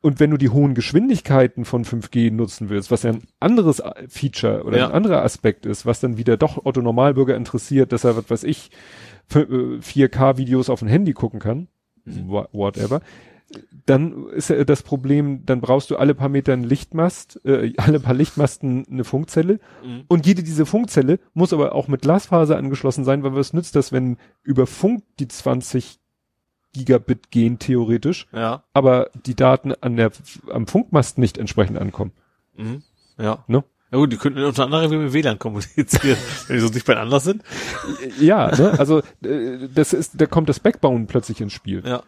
Und 0.00 0.20
wenn 0.20 0.30
du 0.30 0.36
die 0.36 0.50
hohen 0.50 0.74
Geschwindigkeiten 0.74 1.64
von 1.64 1.84
5G 1.84 2.30
nutzen 2.30 2.68
willst, 2.68 2.92
was 2.92 3.02
ja 3.02 3.10
ein 3.10 3.22
anderes 3.40 3.82
Feature 4.08 4.62
oder 4.62 4.78
Ja. 4.78 4.86
ein 4.86 4.92
anderer 4.92 5.22
Aspekt 5.22 5.66
ist, 5.66 5.84
was 5.86 5.98
dann 5.98 6.18
wieder 6.18 6.36
doch 6.36 6.64
Otto 6.64 6.80
Normalbürger 6.82 7.34
interessiert, 7.34 7.90
dass 7.92 8.04
er, 8.04 8.16
was 8.16 8.30
weiß 8.30 8.44
ich, 8.44 8.70
für, 9.26 9.40
äh, 9.40 9.80
4K-Videos 9.80 10.70
auf 10.70 10.78
dem 10.78 10.88
Handy 10.88 11.14
gucken 11.14 11.40
kann, 11.40 11.66
Mhm. 12.04 12.28
wha- 12.30 12.48
whatever, 12.52 13.00
dann 13.86 14.28
ist 14.30 14.50
das 14.50 14.82
Problem, 14.82 15.46
dann 15.46 15.60
brauchst 15.60 15.90
du 15.90 15.96
alle 15.96 16.14
paar 16.14 16.28
Meter 16.28 16.52
einen 16.52 16.64
Lichtmast, 16.64 17.40
äh, 17.44 17.72
alle 17.76 18.00
paar 18.00 18.14
Lichtmasten 18.14 18.84
eine 18.90 19.04
Funkzelle 19.04 19.60
Mhm. 19.84 20.04
und 20.08 20.26
jede 20.26 20.42
diese 20.42 20.66
Funkzelle 20.66 21.20
muss 21.34 21.52
aber 21.52 21.74
auch 21.74 21.86
mit 21.86 22.02
Glasfaser 22.02 22.56
angeschlossen 22.56 23.04
sein, 23.04 23.22
weil 23.22 23.34
was 23.34 23.52
nützt 23.52 23.76
das, 23.76 23.92
wenn 23.92 24.16
über 24.42 24.66
Funk 24.66 25.04
die 25.20 25.28
20 25.28 26.00
Gigabit 26.72 27.30
gehen 27.30 27.58
theoretisch, 27.58 28.26
Ja. 28.32 28.64
aber 28.74 29.10
die 29.26 29.36
Daten 29.36 29.72
an 29.80 29.96
der, 29.96 30.10
am 30.52 30.66
Funkmast 30.66 31.16
nicht 31.18 31.38
entsprechend 31.38 31.78
ankommen. 31.78 32.12
Mhm. 32.56 32.82
Ja. 33.18 33.44
Ne? 33.46 33.64
Ja 33.92 33.98
gut, 33.98 34.12
die 34.12 34.16
könnten 34.16 34.42
unter 34.42 34.64
anderem 34.64 35.04
mit 35.04 35.12
WLAN 35.12 35.38
kommunizieren, 35.38 36.18
wenn 36.48 36.56
die 36.56 36.60
so 36.60 36.68
nicht 36.68 36.84
bei 36.84 36.96
anders 36.96 37.22
sind. 37.22 37.42
Ja, 38.20 38.50
ne? 38.56 38.74
also 38.78 38.98
äh, 39.22 39.68
das 39.72 39.92
ist, 39.92 40.20
da 40.20 40.26
kommt 40.26 40.48
das 40.48 40.58
Backbone 40.58 41.06
plötzlich 41.06 41.40
ins 41.40 41.52
Spiel. 41.52 41.82
Ja. 41.86 42.02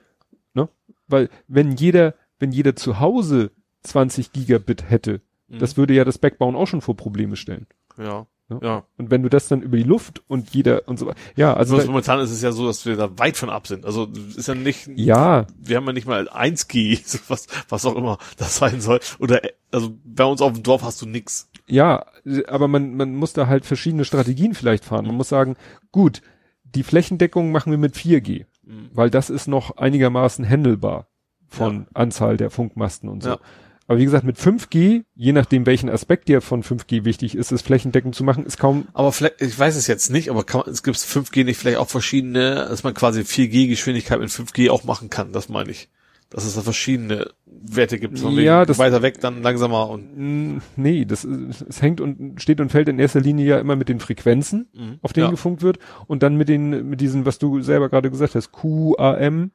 Weil 1.09 1.29
wenn 1.49 1.73
jeder, 1.73 2.15
wenn 2.39 2.53
jeder 2.53 2.77
zu 2.77 3.01
Hause 3.01 3.51
20 3.83 4.33
Gigabit 4.33 4.89
hätte, 4.91 5.21
Mhm. 5.49 5.61
das 5.61 5.77
würde 5.79 5.95
ja 5.95 6.05
das 6.05 6.19
Backbone 6.19 6.57
auch 6.59 6.67
schon 6.67 6.83
vor 6.83 6.95
Probleme 6.97 7.35
stellen. 7.37 7.67
Ja. 7.97 8.27
Ne? 8.51 8.61
Ja. 8.63 8.85
Und 8.97 9.11
wenn 9.11 9.23
du 9.23 9.29
das 9.29 9.49
dann 9.49 9.63
über 9.63 9.77
die 9.77 9.83
Luft 9.83 10.23
und 10.29 10.51
jeder 10.55 10.87
und 10.89 10.99
so 10.99 11.07
weiter. 11.07 11.19
Ja, 11.37 11.55
also 11.55 11.77
Also 11.77 11.89
momentan 11.89 12.21
ist 12.21 12.31
es 12.31 12.41
ja 12.43 12.53
so, 12.53 12.67
dass 12.67 12.85
wir 12.87 12.97
da 12.97 13.19
weit 13.19 13.37
von 13.37 13.51
ab 13.51 13.67
sind. 13.67 13.85
Also 13.85 14.07
ist 14.37 14.47
ja 14.49 14.55
nicht, 14.55 14.89
ja, 14.95 15.47
wir 15.59 15.77
haben 15.77 15.87
ja 15.87 15.93
nicht 15.93 16.07
mal 16.07 16.29
1G, 16.29 17.01
so 17.05 17.19
was, 17.29 17.47
was 17.69 17.85
auch 17.87 17.95
immer 17.97 18.19
das 18.37 18.57
sein 18.57 18.81
soll. 18.81 19.01
Oder 19.19 19.41
also 19.71 19.97
bei 20.05 20.25
uns 20.25 20.41
auf 20.41 20.53
dem 20.53 20.63
Dorf 20.63 20.83
hast 20.83 21.01
du 21.03 21.07
nix. 21.07 21.51
Ja, 21.67 22.07
aber 22.47 22.69
man, 22.69 22.95
man 22.95 23.15
muss 23.15 23.33
da 23.35 23.47
halt 23.47 23.67
verschiedene 23.67 24.05
Strategien 24.07 24.55
vielleicht 24.55 24.85
fahren. 24.85 25.07
Man 25.07 25.17
muss 25.17 25.29
sagen, 25.29 25.57
gut, 25.93 26.23
die 26.65 26.83
Flächendeckung 26.83 27.53
machen 27.53 27.71
wir 27.71 27.79
mit 27.79 27.97
4G, 27.97 28.47
Mhm. 28.69 28.91
weil 28.93 29.11
das 29.11 29.31
ist 29.31 29.49
noch 29.49 29.79
einigermaßen 29.79 30.49
handelbar 30.49 31.09
von 31.47 31.87
Anzahl 31.95 32.37
der 32.37 32.51
Funkmasten 32.51 33.09
und 33.09 33.23
so. 33.23 33.31
Ja. 33.31 33.39
Aber 33.87 33.99
wie 33.99 34.05
gesagt, 34.05 34.25
mit 34.25 34.37
5G, 34.37 35.05
je 35.15 35.33
nachdem 35.33 35.65
welchen 35.65 35.89
Aspekt 35.89 36.29
dir 36.29 36.43
von 36.43 36.63
5G 36.63 37.07
wichtig 37.07 37.35
ist, 37.35 37.53
es 37.53 37.63
flächendeckend 37.63 38.15
zu 38.15 38.23
machen, 38.23 38.45
ist 38.45 38.59
kaum, 38.59 38.87
Aber 38.93 39.13
vielleicht, 39.13 39.41
ich 39.41 39.59
weiß 39.59 39.77
es 39.77 39.87
jetzt 39.87 40.11
nicht, 40.11 40.29
aber 40.29 40.45
kann 40.45 40.65
es 40.67 40.83
gibt 40.83 40.99
5G 40.99 41.45
nicht 41.45 41.57
vielleicht 41.57 41.79
auch 41.79 41.89
verschiedene, 41.89 42.67
dass 42.69 42.85
man 42.85 42.93
quasi 42.93 43.23
4G-Geschwindigkeit 43.23 44.21
mit 44.21 44.29
5G 44.29 44.69
auch 44.71 44.85
machen 44.85 45.09
kann, 45.09 45.33
das 45.33 45.49
meine 45.49 45.71
ich. 45.71 45.89
Dass 46.31 46.45
es 46.45 46.57
da 46.57 46.61
verschiedene 46.61 47.31
Werte 47.47 47.99
gibt. 47.99 48.19
Von 48.19 48.35
Ja, 48.39 48.61
wegen 48.61 48.67
das- 48.69 48.79
weiter 48.79 49.01
weg, 49.01 49.19
dann 49.21 49.43
langsamer 49.43 49.89
und 49.89 50.61
nee, 50.77 51.05
das 51.07 51.25
es 51.25 51.81
hängt 51.81 52.03
und 52.03 52.41
steht 52.43 52.61
und 52.61 52.71
fällt 52.71 52.89
in 52.89 52.99
erster 52.99 53.21
Linie 53.21 53.47
ja 53.47 53.59
immer 53.59 53.77
mit 53.77 53.89
den 53.89 53.99
Frequenzen, 53.99 54.69
Mhm. 54.75 54.99
auf 55.01 55.15
denen 55.15 55.27
Ja. 55.27 55.31
gefunkt 55.31 55.63
wird 55.63 55.79
und 56.07 56.23
dann 56.23 56.37
mit 56.37 56.49
den, 56.51 56.91
mit 56.91 57.01
diesen, 57.01 57.25
was 57.25 57.39
du 57.39 57.63
selber 57.63 57.89
gerade 57.89 58.11
gesagt 58.11 58.35
hast, 58.35 58.53
QAM, 58.53 59.53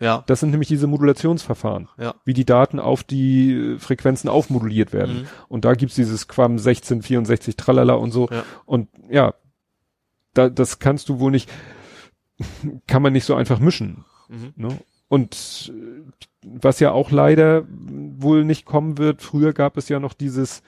ja, 0.00 0.22
Das 0.28 0.38
sind 0.40 0.50
nämlich 0.50 0.68
diese 0.68 0.86
Modulationsverfahren, 0.86 1.88
ja. 1.98 2.14
wie 2.24 2.32
die 2.32 2.44
Daten 2.44 2.78
auf 2.78 3.02
die 3.02 3.52
äh, 3.52 3.78
Frequenzen 3.80 4.28
aufmoduliert 4.28 4.92
werden. 4.92 5.22
Mhm. 5.22 5.26
Und 5.48 5.64
da 5.64 5.74
gibt's 5.74 5.96
dieses 5.96 6.28
Quam 6.28 6.52
1664 6.58 7.56
Tralala 7.56 7.94
und 7.94 8.12
so. 8.12 8.28
Ja. 8.30 8.44
Und 8.64 8.88
ja, 9.10 9.34
da, 10.34 10.50
das 10.50 10.78
kannst 10.78 11.08
du 11.08 11.18
wohl 11.18 11.32
nicht, 11.32 11.50
kann 12.86 13.02
man 13.02 13.12
nicht 13.12 13.24
so 13.24 13.34
einfach 13.34 13.58
mischen. 13.58 14.04
Mhm. 14.28 14.52
Ne? 14.56 14.68
Und 15.08 15.72
äh, 15.74 16.02
was 16.44 16.80
ja 16.80 16.92
auch 16.92 17.10
leider 17.10 17.64
wohl 17.68 18.44
nicht 18.44 18.64
kommen 18.66 18.98
wird, 18.98 19.22
früher 19.22 19.52
gab 19.52 19.76
es 19.76 19.88
ja 19.88 20.00
noch 20.00 20.12
dieses 20.14 20.62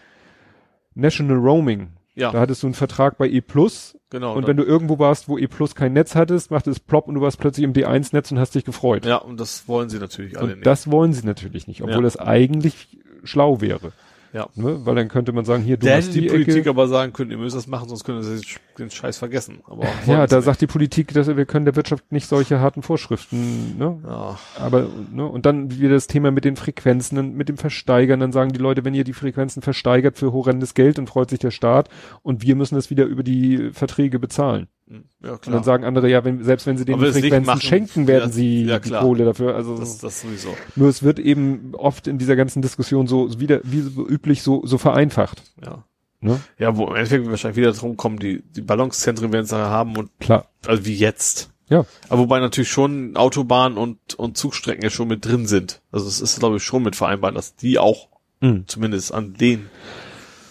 National 0.94 1.36
Roaming. 1.38 1.88
Ja, 2.14 2.32
Da 2.32 2.40
hattest 2.40 2.62
du 2.62 2.66
einen 2.66 2.74
Vertrag 2.74 3.16
bei 3.18 3.28
E 3.28 3.40
Plus 3.40 3.96
genau. 4.10 4.34
und 4.34 4.46
wenn 4.46 4.56
du 4.56 4.64
irgendwo 4.64 4.98
warst, 4.98 5.28
wo 5.28 5.38
E 5.38 5.46
Plus 5.46 5.74
kein 5.74 5.92
Netz 5.92 6.14
hattest, 6.16 6.50
machte 6.50 6.70
es 6.70 6.80
plopp 6.80 7.06
und 7.06 7.14
du 7.14 7.20
warst 7.20 7.38
plötzlich 7.38 7.64
im 7.64 7.72
D1-Netz 7.72 8.32
und 8.32 8.38
hast 8.38 8.54
dich 8.54 8.64
gefreut. 8.64 9.06
ja, 9.06 9.16
und 9.16 9.38
das 9.38 9.68
wollen 9.68 9.88
sie 9.88 9.98
natürlich 9.98 10.36
alle 10.36 10.48
Und 10.48 10.54
nicht. 10.56 10.66
das 10.66 10.90
wollen 10.90 11.12
sie 11.12 11.24
natürlich 11.24 11.66
nicht, 11.68 11.82
obwohl 11.82 11.96
Ja. 11.96 12.02
das 12.02 12.16
eigentlich 12.18 12.98
schlau 13.22 13.60
wäre. 13.60 13.92
Ja. 14.32 14.48
Ne? 14.54 14.80
Weil 14.84 14.94
dann 14.94 15.08
könnte 15.08 15.32
man 15.32 15.44
sagen, 15.44 15.62
hier, 15.62 15.76
du 15.76 15.86
Da 15.86 15.96
hast 15.96 16.14
die, 16.14 16.22
die, 16.22 16.28
Politik 16.28 16.56
Ecke. 16.58 16.70
aber 16.70 16.86
sagen 16.86 17.12
können, 17.12 17.30
ihr 17.30 17.38
müsst 17.38 17.56
das 17.56 17.66
machen, 17.66 17.88
sonst 17.88 18.04
können 18.04 18.22
sie 18.22 18.40
den 18.78 18.90
Scheiß 18.90 19.18
vergessen. 19.18 19.60
Aber 19.66 19.86
Ja, 20.06 20.26
da 20.26 20.40
sie 20.40 20.44
sagt 20.44 20.60
die 20.60 20.66
Politik, 20.66 21.12
dass 21.12 21.26
wir 21.26 21.44
können 21.46 21.64
der 21.64 21.76
Wirtschaft 21.76 22.12
nicht 22.12 22.26
solche 22.26 22.60
harten 22.60 22.82
Vorschriften, 22.82 23.76
ne? 23.78 23.90
nicht. 23.90 24.04
ja, 24.06 24.38
Aber, 24.58 24.88
ne, 25.12 25.26
und 25.26 25.46
dann 25.46 25.70
wieder 25.70 25.90
das 25.94 26.06
Thema 26.06 26.30
mit 26.30 26.44
den 26.44 26.56
Frequenzen, 26.56 27.36
mit 27.36 27.48
dem 27.48 27.56
Versteigern, 27.56 28.20
dann 28.20 28.32
sagen 28.32 28.52
die 28.52 28.60
Leute, 28.60 28.84
wenn 28.84 28.94
ihr 28.94 29.04
die 29.04 29.12
Frequenzen 29.12 29.62
versteigert 29.62 30.16
für 30.16 30.32
horrendes 30.32 30.74
Geld, 30.74 30.98
dann 30.98 31.06
freut 31.06 31.30
sich 31.30 31.38
der 31.40 31.50
Staat 31.50 31.88
und 32.22 32.42
wir 32.42 32.54
müssen 32.54 32.76
das 32.76 32.90
wieder 32.90 33.04
über 33.06 33.22
die 33.22 33.70
Verträge 33.72 34.18
bezahlen. 34.18 34.68
Ja 34.90 34.96
Und 34.98 35.22
dann 35.22 35.38
klar. 35.40 35.64
sagen 35.64 35.84
andere, 35.84 36.08
ja, 36.10 36.24
wenn, 36.24 36.42
selbst 36.44 36.66
wenn 36.66 36.76
sie 36.76 36.84
denen 36.84 37.00
Frequenzen 37.00 37.46
machen, 37.46 37.60
schenken, 37.60 38.06
werden 38.06 38.28
ja, 38.30 38.34
sie 38.34 38.64
ja, 38.64 38.78
die 38.78 38.88
klar. 38.88 39.02
Kohle 39.02 39.24
dafür. 39.24 39.54
Also 39.54 39.76
Das, 39.78 39.98
das 39.98 40.20
sowieso. 40.22 40.54
nur 40.76 40.88
es 40.88 41.02
wird 41.02 41.18
eben 41.18 41.72
oft 41.74 42.06
in 42.06 42.18
dieser 42.18 42.36
ganzen 42.36 42.60
Diskussion 42.62 43.06
so 43.06 43.38
wieder, 43.40 43.60
wie 43.64 43.80
so 43.80 44.06
üblich, 44.06 44.42
so, 44.42 44.66
so 44.66 44.78
vereinfacht. 44.78 45.42
Ja. 45.64 45.84
Ne? 46.20 46.38
Ja, 46.58 46.76
wo 46.76 46.86
im 46.86 46.96
Endeffekt 46.96 47.30
wahrscheinlich 47.30 47.56
wieder 47.56 47.72
drum 47.72 47.96
kommen, 47.96 48.18
die, 48.18 48.42
die 48.42 48.60
Ballungszentren 48.60 49.32
werden 49.32 49.44
es 49.44 49.50
nachher 49.52 49.70
haben 49.70 49.96
und 49.96 50.10
Klar. 50.20 50.46
also 50.66 50.84
wie 50.84 50.94
jetzt. 50.94 51.50
Ja. 51.68 51.86
Aber 52.08 52.22
wobei 52.22 52.40
natürlich 52.40 52.68
schon 52.70 53.16
Autobahn 53.16 53.78
und, 53.78 54.14
und 54.14 54.36
Zugstrecken 54.36 54.82
ja 54.82 54.90
schon 54.90 55.08
mit 55.08 55.24
drin 55.24 55.46
sind. 55.46 55.80
Also 55.92 56.08
es 56.08 56.20
ist, 56.20 56.38
glaube 56.40 56.56
ich, 56.56 56.62
schon 56.64 56.82
mit 56.82 56.96
vereinbart, 56.96 57.36
dass 57.36 57.54
die 57.56 57.78
auch 57.78 58.08
Mhm. 58.42 58.64
zumindest 58.66 59.12
an 59.12 59.34
den. 59.34 59.66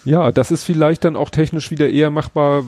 Ja, 0.06 0.32
das 0.32 0.52
ist 0.52 0.64
vielleicht 0.64 1.04
dann 1.04 1.16
auch 1.16 1.30
technisch 1.32 1.72
wieder 1.72 1.90
eher 1.90 2.10
machbar. 2.12 2.64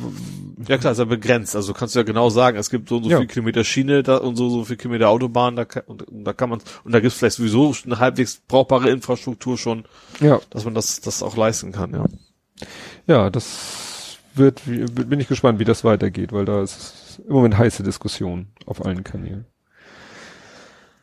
Ja 0.68 0.78
klar, 0.78 0.92
ist 0.94 1.00
ja 1.00 1.06
begrenzt. 1.06 1.56
Also 1.56 1.74
kannst 1.74 1.96
du 1.96 2.00
ja 2.00 2.04
genau 2.04 2.30
sagen, 2.30 2.58
es 2.58 2.70
gibt 2.70 2.90
so 2.90 2.98
und 2.98 3.04
so 3.06 3.10
Ja. 3.10 3.18
viel 3.20 3.28
Kilometer 3.28 3.64
Schiene 3.64 4.04
da 4.04 4.18
und 4.18 4.36
so 4.36 4.50
so 4.50 4.64
viel 4.66 4.78
Kilometer 4.78 5.10
Autobahn, 5.10 5.56
da 5.56 5.66
kann, 5.66 5.84
und, 5.88 6.04
und 6.04 6.24
da 6.24 6.34
kann 6.34 6.50
man 6.50 6.60
und 6.84 6.92
da 6.94 7.00
gibt 7.00 7.12
es 7.14 7.18
vielleicht 7.20 7.38
sowieso 7.38 7.74
eine 7.86 8.00
halbwegs 8.00 8.42
brauchbare 8.48 8.90
Infrastruktur 8.90 9.58
schon, 9.58 9.86
Ja, 10.20 10.40
dass 10.50 10.66
man 10.66 10.74
das 10.74 11.02
das 11.02 11.24
auch 11.24 11.36
leisten 11.38 11.72
kann, 11.72 11.94
ja. 11.94 12.06
ja, 13.08 13.30
das 13.30 14.18
wird, 14.36 14.62
wie- 14.70 14.86
bin 14.86 15.20
ich 15.20 15.28
gespannt, 15.28 15.60
wie 15.60 15.66
das 15.66 15.84
weitergeht, 15.84 16.32
weil 16.32 16.46
da 16.46 16.62
ist 16.62 17.22
im 17.28 17.34
Moment 17.34 17.58
heiße 17.58 17.84
Diskussion 17.84 18.48
auf 18.66 18.86
allen 18.86 19.04
Kanälen. 19.04 19.46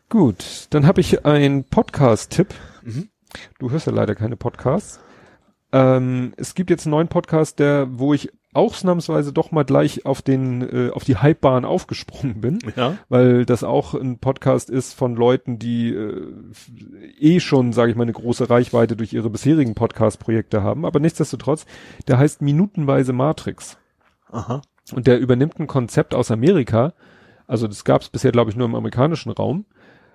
Gut, 0.09 0.67
dann 0.70 0.87
habe 0.87 1.01
ich 1.01 1.27
einen 1.27 1.65
Podcast-Tipp. 1.65 2.55
Mhm. 2.83 3.09
Du 3.59 3.70
hörst 3.70 3.87
ja 3.87 3.93
leider 3.93 4.15
keine 4.15 4.37
Podcasts. 4.37 5.01
Ähm, 5.70 6.33
es 6.39 6.55
gibt 6.55 6.70
jetzt 6.70 6.87
einen 6.87 6.93
neuen 6.93 7.09
Podcast, 7.09 7.59
der, 7.59 7.87
wo 7.91 8.15
ich 8.15 8.31
ausnahmsweise 8.59 9.33
doch 9.33 9.51
mal 9.53 9.65
gleich 9.65 10.05
auf 10.05 10.20
den, 10.20 10.62
äh, 10.62 10.91
auf 10.91 11.05
die 11.05 11.23
Hypebahn 11.23 11.65
aufgesprungen 11.65 12.41
bin. 12.41 12.59
Ja. 12.77 12.99
weil 13.09 13.47
das 13.47 13.65
auch 13.65 13.95
ein 13.95 14.19
Podcast 14.19 14.69
ist 14.69 14.93
von 14.95 15.15
Leuten, 15.17 15.59
die 15.59 15.95
äh, 15.95 16.33
eh 17.19 17.41
schon, 17.41 17.73
sage 17.73 17.91
ich 17.91 17.97
mal, 17.97 18.03
eine 18.03 18.12
große 18.12 18.51
Reichweite 18.51 18.97
durch 18.97 19.12
ihre 19.12 19.31
bisherigen 19.31 19.75
Podcast-Projekte 19.75 20.62
haben. 20.62 20.85
Aber 20.85 21.01
nichtsdestotrotz, 21.01 21.65
der 22.09 22.19
heißt 22.19 22.43
Minutenweise 22.43 23.12
Matrix. 23.12 23.78
Aha. 24.31 24.61
Und 24.93 25.07
der 25.07 25.19
übernimmt 25.20 25.59
ein 25.61 25.67
Konzept 25.67 26.15
aus 26.15 26.31
Amerika. 26.31 26.93
Also 27.47 27.67
das 27.67 27.85
gab 27.85 28.03
es 28.03 28.09
bisher, 28.11 28.33
glaube 28.33 28.51
ich, 28.51 28.57
nur 28.57 28.67
im 28.67 28.75
amerikanischen 28.75 29.31
Raum. 29.33 29.65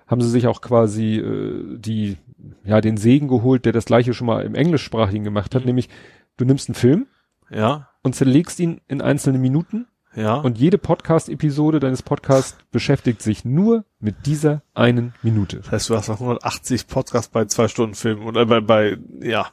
Haben 0.06 0.20
sie 0.20 0.28
sich 0.30 0.46
auch 0.46 0.60
quasi 0.60 1.16
äh, 1.16 1.78
die, 1.78 2.18
ja, 2.64 2.80
den 2.80 2.96
Segen 2.96 3.26
geholt, 3.28 3.64
der 3.64 3.72
das 3.72 3.86
gleiche 3.86 4.12
schon 4.14 4.26
mal 4.26 4.44
im 4.44 4.54
Englischsprachigen 4.54 5.24
gemacht 5.24 5.54
hat, 5.54 5.62
Mhm. 5.62 5.66
nämlich 5.68 5.88
du 6.36 6.44
nimmst 6.44 6.68
einen 6.68 6.74
Film 6.74 7.06
Ja. 7.50 7.88
Und 8.04 8.14
zerlegst 8.14 8.60
ihn 8.60 8.80
in 8.86 9.00
einzelne 9.02 9.38
Minuten 9.38 9.86
Ja. 10.14 10.36
und 10.36 10.58
jede 10.58 10.78
Podcast-Episode 10.78 11.80
deines 11.80 12.02
Podcasts 12.02 12.56
beschäftigt 12.70 13.20
sich 13.22 13.44
nur 13.44 13.84
mit 13.98 14.26
dieser 14.26 14.62
einen 14.74 15.12
Minute. 15.22 15.56
Das 15.56 15.72
heißt, 15.72 15.90
du 15.90 15.96
hast 15.96 16.08
noch 16.08 16.20
180 16.20 16.86
Podcasts 16.86 17.28
bei 17.28 17.46
zwei 17.46 17.66
Stunden 17.66 17.96
Filmen 17.96 18.22
oder 18.28 18.46
bei, 18.46 18.60
bei, 18.60 18.96
ja, 19.20 19.46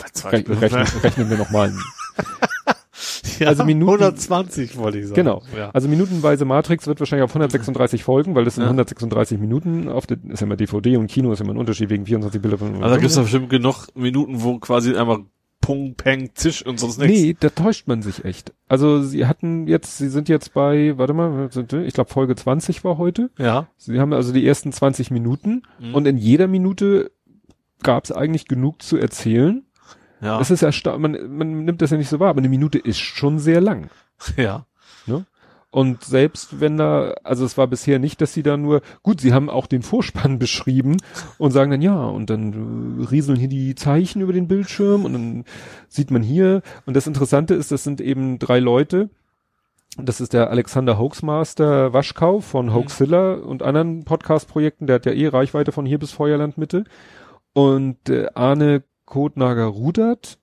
bei 0.00 0.08
zwei 0.12 0.30
Re 0.30 0.40
Stunden. 0.40 0.58
rechnen, 0.58 0.86
rechnen 1.02 1.30
wir 1.30 1.36
nochmal. 1.38 1.72
Ja, 3.38 3.48
also 3.48 3.64
Minuten, 3.64 4.02
120 4.02 4.76
wollte 4.76 4.98
ich 4.98 5.06
sagen. 5.06 5.16
Genau. 5.16 5.42
Ja. 5.56 5.70
Also 5.72 5.88
minutenweise 5.88 6.44
Matrix 6.44 6.86
wird 6.86 7.00
wahrscheinlich 7.00 7.24
auf 7.24 7.30
136 7.30 8.04
Folgen, 8.04 8.34
weil 8.34 8.44
das 8.44 8.54
sind 8.54 8.62
Ja. 8.62 8.68
136 8.68 9.38
Minuten. 9.40 9.88
Auf 9.88 10.06
der, 10.06 10.18
ist 10.28 10.40
ja 10.40 10.46
immer 10.46 10.56
DVD 10.56 10.96
und 10.98 11.08
Kino 11.08 11.32
ist 11.32 11.40
immer 11.40 11.52
ein 11.52 11.56
Unterschied 11.56 11.90
wegen 11.90 12.04
24 12.06 12.40
Bilder 12.40 12.58
von. 12.58 12.74
Also 12.76 12.94
da 12.94 12.96
gibt's 13.00 13.14
doch 13.16 13.22
bestimmt 13.22 13.50
genug 13.50 13.86
Minuten, 13.96 14.42
wo 14.42 14.58
quasi 14.58 14.94
einfach 14.94 15.18
Pung, 15.62 15.94
Peng, 15.94 16.30
Zisch 16.34 16.66
und 16.66 16.78
sonst 16.78 16.98
nichts. 16.98 17.18
Nee, 17.22 17.36
da 17.40 17.48
täuscht 17.48 17.88
man 17.88 18.02
sich 18.02 18.26
echt. 18.26 18.52
Also 18.68 19.02
sie 19.02 19.24
hatten 19.26 19.66
jetzt, 19.66 19.96
sie 19.96 20.08
sind 20.08 20.28
jetzt 20.28 20.52
bei, 20.52 20.98
warte 20.98 21.14
mal, 21.14 21.48
ich 21.86 21.94
glaube 21.94 22.10
Folge 22.10 22.36
20 22.36 22.84
war 22.84 22.98
heute. 22.98 23.30
Ja. 23.38 23.68
Sie 23.78 23.98
haben 23.98 24.12
also 24.12 24.34
die 24.34 24.46
ersten 24.46 24.72
20 24.72 25.10
Minuten 25.10 25.62
Mhm. 25.80 25.94
und 25.94 26.06
in 26.06 26.18
jeder 26.18 26.48
Minute 26.48 27.10
gab 27.82 28.04
es 28.04 28.12
eigentlich 28.12 28.46
genug 28.46 28.82
zu 28.82 28.98
erzählen. 28.98 29.64
Ja. 30.20 30.40
Es 30.40 30.50
ist 30.50 30.62
erstaunlich, 30.62 31.22
man, 31.22 31.36
man 31.36 31.64
nimmt 31.64 31.80
das 31.80 31.90
ja 31.90 31.96
nicht 31.96 32.08
so 32.10 32.20
wahr, 32.20 32.28
aber 32.30 32.38
eine 32.40 32.48
Minute 32.48 32.78
ist 32.78 32.98
schon 32.98 33.38
sehr 33.38 33.60
lang. 33.60 33.88
ja. 34.36 34.66
Und 35.72 36.04
selbst 36.04 36.60
wenn 36.60 36.76
da, 36.76 37.14
also 37.24 37.46
es 37.46 37.56
war 37.56 37.66
bisher 37.66 37.98
nicht, 37.98 38.20
dass 38.20 38.34
sie 38.34 38.42
da 38.42 38.58
nur, 38.58 38.82
gut, 39.02 39.22
sie 39.22 39.32
haben 39.32 39.48
auch 39.48 39.66
den 39.66 39.80
Vorspann 39.80 40.38
beschrieben 40.38 40.98
und 41.38 41.50
sagen 41.50 41.70
dann 41.70 41.80
ja, 41.80 42.04
und 42.04 42.28
dann 42.28 43.00
äh, 43.00 43.06
rieseln 43.06 43.38
hier 43.38 43.48
die 43.48 43.74
Zeichen 43.74 44.20
über 44.20 44.34
den 44.34 44.48
Bildschirm 44.48 45.06
und 45.06 45.14
dann 45.14 45.44
sieht 45.88 46.10
man 46.10 46.22
hier. 46.22 46.60
Und 46.84 46.94
das 46.94 47.06
Interessante 47.06 47.54
ist, 47.54 47.72
das 47.72 47.84
sind 47.84 48.02
eben 48.02 48.38
drei 48.38 48.60
Leute. 48.60 49.08
Das 49.96 50.20
ist 50.20 50.34
der 50.34 50.50
Alexander 50.50 50.98
Hoaxmaster 50.98 51.94
Waschkau 51.94 52.40
von 52.40 52.74
Hoaxilla 52.74 53.34
und 53.34 53.62
anderen 53.62 54.04
Podcast-Projekten. 54.04 54.86
Der 54.86 54.96
hat 54.96 55.06
ja 55.06 55.12
eh 55.12 55.28
Reichweite 55.28 55.72
von 55.72 55.86
hier 55.86 55.98
bis 55.98 56.12
Feuerland 56.12 56.58
Mitte. 56.58 56.84
Und 57.54 58.10
äh, 58.10 58.28
Arne 58.34 58.84
Kotnager 59.06 59.66
Rudert, 59.66 60.38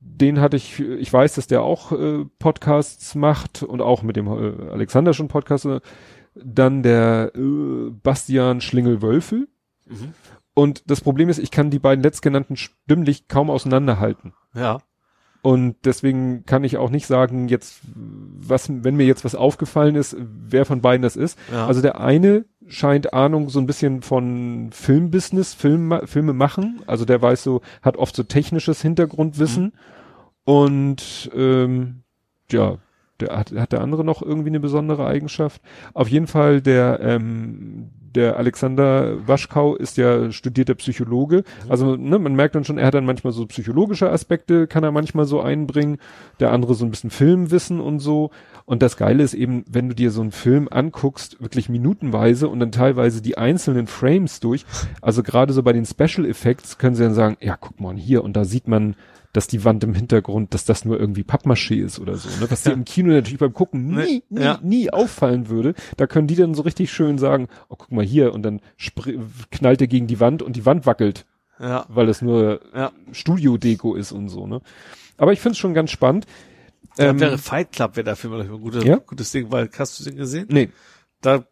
den 0.00 0.40
hatte 0.40 0.56
ich, 0.56 0.80
ich 0.80 1.12
weiß, 1.12 1.34
dass 1.34 1.46
der 1.46 1.62
auch 1.62 1.92
äh, 1.92 2.24
Podcasts 2.38 3.14
macht 3.14 3.62
und 3.62 3.82
auch 3.82 4.02
mit 4.02 4.16
dem 4.16 4.26
äh, 4.26 4.70
Alexander 4.70 5.12
schon 5.12 5.28
Podcasts. 5.28 5.68
Dann 6.34 6.82
der 6.82 7.32
äh, 7.34 7.90
Bastian 7.90 8.60
Schlingel-Wölfel. 8.60 9.48
Mhm. 9.86 10.14
Und 10.54 10.90
das 10.90 11.00
Problem 11.00 11.28
ist, 11.28 11.38
ich 11.38 11.50
kann 11.50 11.70
die 11.70 11.78
beiden 11.78 12.02
letztgenannten 12.02 12.56
stimmlich 12.56 13.28
kaum 13.28 13.50
auseinanderhalten. 13.50 14.34
Ja. 14.54 14.78
Und 15.42 15.76
deswegen 15.84 16.44
kann 16.44 16.64
ich 16.64 16.76
auch 16.76 16.90
nicht 16.90 17.06
sagen, 17.06 17.48
jetzt, 17.48 17.80
was, 17.94 18.68
wenn 18.68 18.96
mir 18.96 19.06
jetzt 19.06 19.24
was 19.24 19.34
aufgefallen 19.34 19.96
ist, 19.96 20.16
wer 20.18 20.66
von 20.66 20.82
beiden 20.82 21.02
das 21.02 21.16
ist. 21.16 21.38
Ja. 21.50 21.66
Also 21.66 21.80
der 21.80 22.00
eine 22.00 22.44
scheint 22.70 23.12
Ahnung 23.12 23.48
so 23.48 23.58
ein 23.58 23.66
bisschen 23.66 24.02
von 24.02 24.70
Filmbusiness, 24.72 25.54
Film, 25.54 26.00
Filme 26.04 26.32
machen. 26.32 26.82
Also 26.86 27.04
der 27.04 27.20
weiß 27.20 27.42
so, 27.42 27.60
hat 27.82 27.96
oft 27.96 28.16
so 28.16 28.22
technisches 28.22 28.80
Hintergrundwissen. 28.80 29.72
Und 30.44 31.30
ähm, 31.34 32.02
ja, 32.50 32.78
der 33.22 33.36
hat, 33.36 33.52
hat 33.52 33.72
der 33.72 33.80
andere 33.80 34.04
noch 34.04 34.22
irgendwie 34.22 34.50
eine 34.50 34.60
besondere 34.60 35.06
Eigenschaft. 35.06 35.60
Auf 35.94 36.08
jeden 36.08 36.26
Fall 36.26 36.60
der 36.60 37.00
ähm, 37.00 37.90
der 38.14 38.36
Alexander 38.36 39.26
Waschkau 39.26 39.76
ist 39.76 39.96
ja 39.96 40.32
studierter 40.32 40.74
Psychologe. 40.74 41.44
Also 41.68 41.96
ne, 41.96 42.18
man 42.18 42.34
merkt 42.34 42.54
dann 42.54 42.64
schon, 42.64 42.78
er 42.78 42.86
hat 42.86 42.94
dann 42.94 43.04
manchmal 43.04 43.32
so 43.32 43.46
psychologische 43.46 44.10
Aspekte, 44.10 44.66
kann 44.66 44.82
er 44.82 44.92
manchmal 44.92 45.26
so 45.26 45.40
einbringen. 45.40 45.98
Der 46.40 46.52
andere 46.52 46.74
so 46.74 46.84
ein 46.84 46.90
bisschen 46.90 47.10
Filmwissen 47.10 47.80
und 47.80 48.00
so. 48.00 48.30
Und 48.64 48.82
das 48.82 48.96
Geile 48.96 49.22
ist 49.22 49.34
eben, 49.34 49.64
wenn 49.70 49.88
du 49.88 49.94
dir 49.94 50.10
so 50.10 50.22
einen 50.22 50.32
Film 50.32 50.68
anguckst, 50.70 51.40
wirklich 51.40 51.68
minutenweise 51.68 52.48
und 52.48 52.60
dann 52.60 52.72
teilweise 52.72 53.22
die 53.22 53.38
einzelnen 53.38 53.86
Frames 53.86 54.40
durch. 54.40 54.64
Also 55.00 55.22
gerade 55.22 55.52
so 55.52 55.62
bei 55.62 55.72
den 55.72 55.86
Special 55.86 56.26
Effects 56.26 56.78
können 56.78 56.96
sie 56.96 57.04
dann 57.04 57.14
sagen, 57.14 57.36
ja, 57.40 57.56
guck 57.56 57.80
mal 57.80 57.96
hier 57.96 58.24
und 58.24 58.36
da 58.36 58.44
sieht 58.44 58.68
man, 58.68 58.96
dass 59.32 59.46
die 59.46 59.64
Wand 59.64 59.84
im 59.84 59.94
Hintergrund, 59.94 60.54
dass 60.54 60.64
das 60.64 60.84
nur 60.84 60.98
irgendwie 60.98 61.22
Pappmaché 61.22 61.84
ist 61.84 62.00
oder 62.00 62.16
so, 62.16 62.28
ne? 62.40 62.50
Was 62.50 62.62
dir 62.64 62.72
im 62.72 62.84
Kino 62.84 63.10
natürlich 63.12 63.38
beim 63.38 63.52
Gucken 63.54 63.86
nie, 63.94 64.24
nie, 64.28 64.40
Ja. 64.42 64.58
nie 64.62 64.90
auffallen 64.92 65.48
würde. 65.48 65.74
Da 65.96 66.06
können 66.08 66.26
die 66.26 66.34
dann 66.36 66.54
so 66.54 66.62
richtig 66.62 66.90
schön 66.92 67.16
sagen, 67.18 67.46
oh, 67.68 67.76
guck 67.76 67.92
mal 67.92 68.04
hier 68.04 68.34
und 68.34 68.42
dann 68.42 68.60
knallt 69.50 69.80
er 69.80 69.86
gegen 69.86 70.06
die 70.08 70.18
Wand 70.20 70.42
und 70.42 70.56
die 70.56 70.66
Wand 70.66 70.84
wackelt, 70.86 71.26
Ja. 71.60 71.86
weil 71.88 72.08
es 72.08 72.22
nur 72.22 72.60
Ja. 72.74 72.90
Studio-Deko 73.12 73.94
ist 73.94 74.10
und 74.12 74.28
so, 74.28 74.46
ne? 74.46 74.60
Aber 75.16 75.32
ich 75.32 75.40
find's 75.40 75.58
schon 75.58 75.74
ganz 75.74 75.90
spannend. 75.90 76.26
Da 76.96 77.04
Ähm, 77.10 77.20
wäre 77.20 77.38
Fight 77.38 77.70
Club 77.72 77.94
wäre 77.96 78.04
dafür 78.04 78.30
mal 78.30 78.40
ein 78.40 78.48
gutes, 78.60 78.82
Ja? 78.84 78.96
gutes 78.96 79.30
Ding, 79.30 79.52
weil 79.52 79.70
hast 79.78 80.00
du 80.00 80.04
den 80.04 80.16
gesehen? 80.16 80.46
nee, 80.50 80.70
Da 81.20 81.44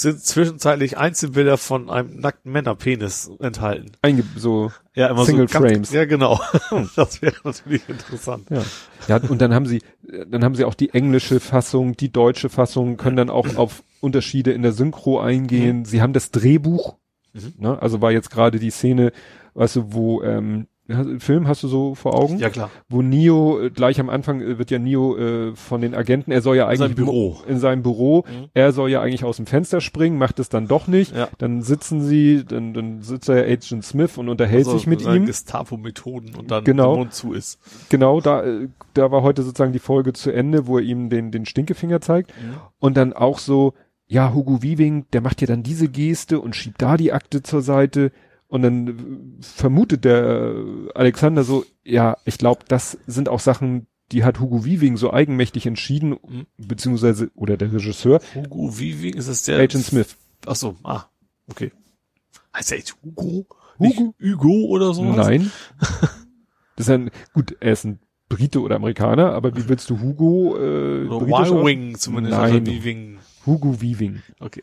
sind 0.00 0.20
zwischenzeitlich 0.22 0.98
Einzelbilder 0.98 1.56
von 1.58 1.90
einem 1.90 2.18
nackten 2.20 2.52
Männerpenis 2.52 3.30
enthalten. 3.40 3.92
einge 4.02 4.24
so 4.36 4.70
Ja, 4.94 5.08
immer 5.08 5.24
Single 5.24 5.48
so 5.48 5.58
ganz- 5.58 5.72
Frames. 5.72 5.92
Ja, 5.92 6.04
genau. 6.04 6.40
Das 6.96 7.20
wäre 7.22 7.34
natürlich 7.44 7.88
interessant. 7.88 8.48
Ja. 8.50 8.62
ja, 9.08 9.16
und 9.28 9.40
dann 9.40 9.54
haben 9.54 9.66
sie, 9.66 9.82
dann 10.28 10.44
haben 10.44 10.54
sie 10.54 10.64
auch 10.64 10.74
die 10.74 10.90
englische 10.94 11.40
Fassung, 11.40 11.96
die 11.96 12.10
deutsche 12.12 12.48
Fassung, 12.48 12.96
können 12.96 13.16
dann 13.16 13.30
auch 13.30 13.56
auf 13.56 13.82
Unterschiede 14.00 14.52
in 14.52 14.62
der 14.62 14.72
Synchro 14.72 15.20
eingehen. 15.20 15.84
Sie 15.84 16.00
haben 16.02 16.12
das 16.12 16.30
Drehbuch, 16.30 16.96
Mhm. 17.34 17.52
ne? 17.58 17.82
also 17.82 18.00
war 18.00 18.10
jetzt 18.12 18.30
gerade 18.30 18.58
die 18.58 18.70
Szene, 18.70 19.12
weißt 19.54 19.76
du, 19.76 19.92
wo, 19.92 20.22
ähm, 20.22 20.66
Film 21.18 21.46
hast 21.46 21.62
du 21.62 21.68
so 21.68 21.94
vor 21.94 22.14
Augen? 22.14 22.38
Ja, 22.38 22.48
klar. 22.48 22.70
Wo 22.88 23.02
Neo, 23.02 23.60
äh, 23.60 23.70
gleich 23.70 24.00
am 24.00 24.08
Anfang 24.08 24.40
äh, 24.40 24.58
wird 24.58 24.70
ja 24.70 24.78
Neo 24.78 25.16
äh, 25.16 25.54
von 25.54 25.80
den 25.82 25.94
Agenten, 25.94 26.30
er 26.32 26.40
soll 26.40 26.56
ja 26.56 26.66
eigentlich 26.66 26.78
seinem 26.78 26.94
Büro. 26.94 27.38
in 27.46 27.58
seinem 27.58 27.82
Büro, 27.82 28.24
Mhm. 28.26 28.48
er 28.54 28.72
soll 28.72 28.90
ja 28.90 29.02
eigentlich 29.02 29.24
aus 29.24 29.36
dem 29.36 29.46
Fenster 29.46 29.80
springen, 29.82 30.16
macht 30.18 30.38
es 30.38 30.48
dann 30.48 30.66
doch 30.66 30.86
nicht. 30.88 31.14
Ja. 31.14 31.28
Dann 31.38 31.60
sitzen 31.62 32.00
sie, 32.00 32.44
dann, 32.46 32.72
dann 32.72 33.02
sitzt 33.02 33.28
er 33.28 33.44
Agent 33.44 33.84
Smith 33.84 34.16
und 34.16 34.28
unterhält 34.30 34.66
Also 34.66 34.78
sich 34.78 34.86
mit 34.86 35.02
ihm. 35.04 35.26
Gestapo-Methoden 35.26 36.34
und 36.36 36.50
dann 36.50 36.64
Genau. 36.64 36.92
der 36.94 36.98
Mund 36.98 37.12
zu 37.14 37.32
ist. 37.32 37.58
Genau, 37.90 38.20
da, 38.20 38.42
äh, 38.44 38.68
da 38.94 39.10
war 39.10 39.22
heute 39.22 39.42
sozusagen 39.42 39.72
die 39.72 39.78
Folge 39.78 40.12
zu 40.14 40.30
Ende, 40.32 40.66
wo 40.66 40.78
er 40.78 40.84
ihm 40.84 41.10
den, 41.10 41.30
den 41.30 41.44
Stinkefinger 41.46 42.00
zeigt. 42.00 42.30
Mhm. 42.30 42.54
Und 42.78 42.96
dann 42.96 43.12
auch 43.12 43.38
so, 43.38 43.74
ja, 44.06 44.32
Hugo 44.32 44.62
Weaving, 44.62 45.04
der 45.12 45.20
macht 45.20 45.40
ja 45.42 45.46
dann 45.46 45.62
diese 45.62 45.88
Geste 45.88 46.40
und 46.40 46.56
schiebt 46.56 46.80
da 46.80 46.96
die 46.96 47.12
Akte 47.12 47.42
zur 47.42 47.60
Seite. 47.60 48.10
Und 48.48 48.62
dann 48.62 49.36
vermutet 49.40 50.04
der 50.04 50.54
Alexander 50.94 51.44
so, 51.44 51.64
ja, 51.84 52.16
ich 52.24 52.38
glaube, 52.38 52.64
das 52.66 52.96
sind 53.06 53.28
auch 53.28 53.40
Sachen, 53.40 53.86
die 54.10 54.24
hat 54.24 54.40
Hugo 54.40 54.64
Weaving 54.64 54.96
so 54.96 55.12
eigenmächtig 55.12 55.66
entschieden, 55.66 56.16
Mhm. 56.26 56.46
beziehungsweise, 56.56 57.30
oder 57.34 57.56
der 57.58 57.72
Regisseur, 57.72 58.20
Hugo 58.34 58.78
Weaving 58.78 59.14
ist 59.14 59.28
es 59.28 59.42
der? 59.42 59.58
Agent 59.58 59.84
Smith. 59.84 60.16
Ach 60.46 60.56
so, 60.56 60.76
ah, 60.82 61.04
okay. 61.48 61.72
Heißt 62.56 62.72
er 62.72 62.78
jetzt 62.78 62.96
Hugo? 63.04 63.46
Hugo? 63.78 64.14
Nicht 64.18 64.32
Hugo 64.34 64.66
oder 64.68 64.94
so? 64.94 65.04
Nein. 65.04 65.50
das 66.76 66.86
ist 66.86 66.90
ein, 66.90 67.10
gut, 67.34 67.54
er 67.60 67.72
ist 67.72 67.84
ein 67.84 67.98
Brite 68.30 68.60
oder 68.62 68.76
Amerikaner, 68.76 69.32
aber 69.32 69.54
wie 69.56 69.68
willst 69.68 69.90
du 69.90 70.00
Hugo, 70.00 70.56
äh, 70.58 71.04
Y-Wing 71.04 71.96
zumindest. 71.98 72.36
Nein. 72.36 72.52
Also 72.52 72.66
Weaving. 72.66 73.18
Hugo 73.46 73.80
Weaving. 73.80 74.22
Okay. 74.40 74.62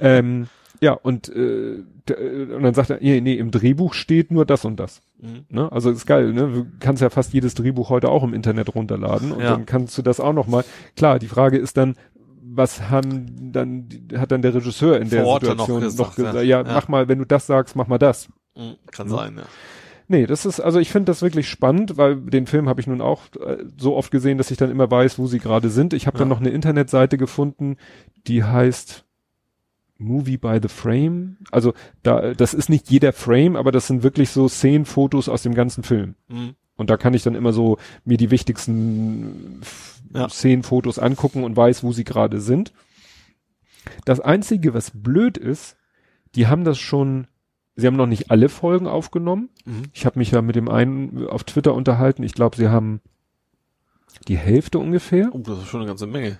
ähm, 0.00 0.46
ja, 0.80 0.92
und, 0.92 1.28
äh, 1.28 1.82
der, 2.08 2.20
äh, 2.20 2.54
und 2.54 2.62
dann 2.62 2.74
sagt 2.74 2.90
er, 2.90 2.98
nee, 3.00 3.20
nee, 3.20 3.34
im 3.34 3.50
Drehbuch 3.50 3.94
steht 3.94 4.30
nur 4.30 4.44
das 4.44 4.64
und 4.64 4.78
das. 4.78 5.00
Mhm. 5.20 5.44
Ne? 5.48 5.70
Also 5.72 5.90
ist 5.90 6.06
geil, 6.06 6.32
ne? 6.32 6.48
Du 6.52 6.66
kannst 6.80 7.02
ja 7.02 7.10
fast 7.10 7.32
jedes 7.32 7.54
Drehbuch 7.54 7.90
heute 7.90 8.08
auch 8.10 8.22
im 8.22 8.34
Internet 8.34 8.74
runterladen 8.74 9.32
und 9.32 9.40
Ja. 9.40 9.50
dann 9.50 9.66
kannst 9.66 9.96
du 9.98 10.02
das 10.02 10.20
auch 10.20 10.32
noch 10.32 10.46
mal. 10.46 10.64
Klar, 10.96 11.18
die 11.18 11.26
Frage 11.28 11.58
ist 11.58 11.76
dann, 11.76 11.96
was 12.42 12.88
haben 12.90 13.52
dann, 13.52 13.88
hat 14.16 14.32
dann 14.32 14.42
der 14.42 14.54
Regisseur 14.54 15.00
in 15.00 15.10
der 15.10 15.22
Vor 15.24 15.32
Ort 15.34 15.42
dann 15.44 15.56
noch 15.56 15.66
Situation 15.66 15.80
gesagt, 15.82 16.08
noch 16.08 16.16
gesagt, 16.16 16.34
ja. 16.36 16.42
ja, 16.42 16.62
mach 16.62 16.88
mal, 16.88 17.08
wenn 17.08 17.18
du 17.18 17.24
das 17.26 17.46
sagst, 17.46 17.76
mach 17.76 17.86
mal 17.88 17.98
das. 17.98 18.28
Mhm. 18.56 18.74
Kann 18.90 19.08
sein, 19.08 19.34
ja. 19.36 19.44
Nee, 20.10 20.26
das 20.26 20.46
ist, 20.46 20.58
also 20.60 20.78
ich 20.78 20.90
finde 20.90 21.10
das 21.10 21.20
wirklich 21.20 21.50
spannend, 21.50 21.98
weil 21.98 22.16
den 22.16 22.46
Film 22.46 22.66
habe 22.66 22.80
ich 22.80 22.86
nun 22.86 23.02
auch 23.02 23.24
äh, 23.44 23.58
so 23.76 23.94
oft 23.94 24.10
gesehen, 24.10 24.38
dass 24.38 24.50
ich 24.50 24.56
dann 24.56 24.70
immer 24.70 24.90
weiß, 24.90 25.18
wo 25.18 25.26
sie 25.26 25.38
gerade 25.38 25.68
sind. 25.68 25.92
Ich 25.92 26.06
habe 26.06 26.16
dann 26.16 26.28
Ja. 26.28 26.34
noch 26.34 26.40
eine 26.40 26.48
Internetseite 26.48 27.18
gefunden, 27.18 27.76
die 28.26 28.42
heißt 28.42 29.04
Movie 29.98 30.36
by 30.36 30.58
the 30.62 30.68
Frame. 30.68 31.36
Also 31.50 31.74
da, 32.02 32.32
das 32.34 32.54
ist 32.54 32.68
nicht 32.68 32.88
jeder 32.90 33.12
Frame, 33.12 33.56
aber 33.56 33.72
das 33.72 33.86
sind 33.88 34.02
wirklich 34.02 34.30
so 34.30 34.48
Szenenfotos 34.48 35.28
aus 35.28 35.42
dem 35.42 35.54
ganzen 35.54 35.82
Film. 35.82 36.14
Mhm. 36.28 36.54
Und 36.76 36.88
da 36.90 36.96
kann 36.96 37.14
ich 37.14 37.24
dann 37.24 37.34
immer 37.34 37.52
so 37.52 37.78
mir 38.04 38.16
die 38.16 38.30
wichtigsten 38.30 39.60
Ja. 40.14 40.28
Szenenfotos 40.28 40.98
angucken 40.98 41.42
und 41.44 41.56
weiß, 41.56 41.82
wo 41.82 41.92
sie 41.92 42.04
gerade 42.04 42.40
sind. 42.40 42.72
Das 44.04 44.20
einzige, 44.20 44.72
was 44.74 44.92
blöd 44.94 45.36
ist, 45.36 45.76
die 46.34 46.46
haben 46.46 46.62
das 46.64 46.78
schon, 46.78 47.26
sie 47.74 47.86
haben 47.86 47.96
noch 47.96 48.06
nicht 48.06 48.30
alle 48.30 48.48
Folgen 48.48 48.86
aufgenommen. 48.86 49.48
Mhm. 49.64 49.82
Ich 49.92 50.06
habe 50.06 50.18
mich 50.18 50.30
ja 50.30 50.40
mit 50.42 50.54
dem 50.56 50.68
einen 50.68 51.26
auf 51.26 51.42
Twitter 51.44 51.74
unterhalten. 51.74 52.22
Ich 52.22 52.34
glaube, 52.34 52.56
sie 52.56 52.68
haben 52.68 53.00
die 54.28 54.38
Hälfte 54.38 54.78
ungefähr. 54.78 55.30
Oh, 55.32 55.38
das 55.38 55.58
ist 55.58 55.66
schon 55.68 55.80
eine 55.80 55.88
ganze 55.88 56.06
Menge. 56.06 56.38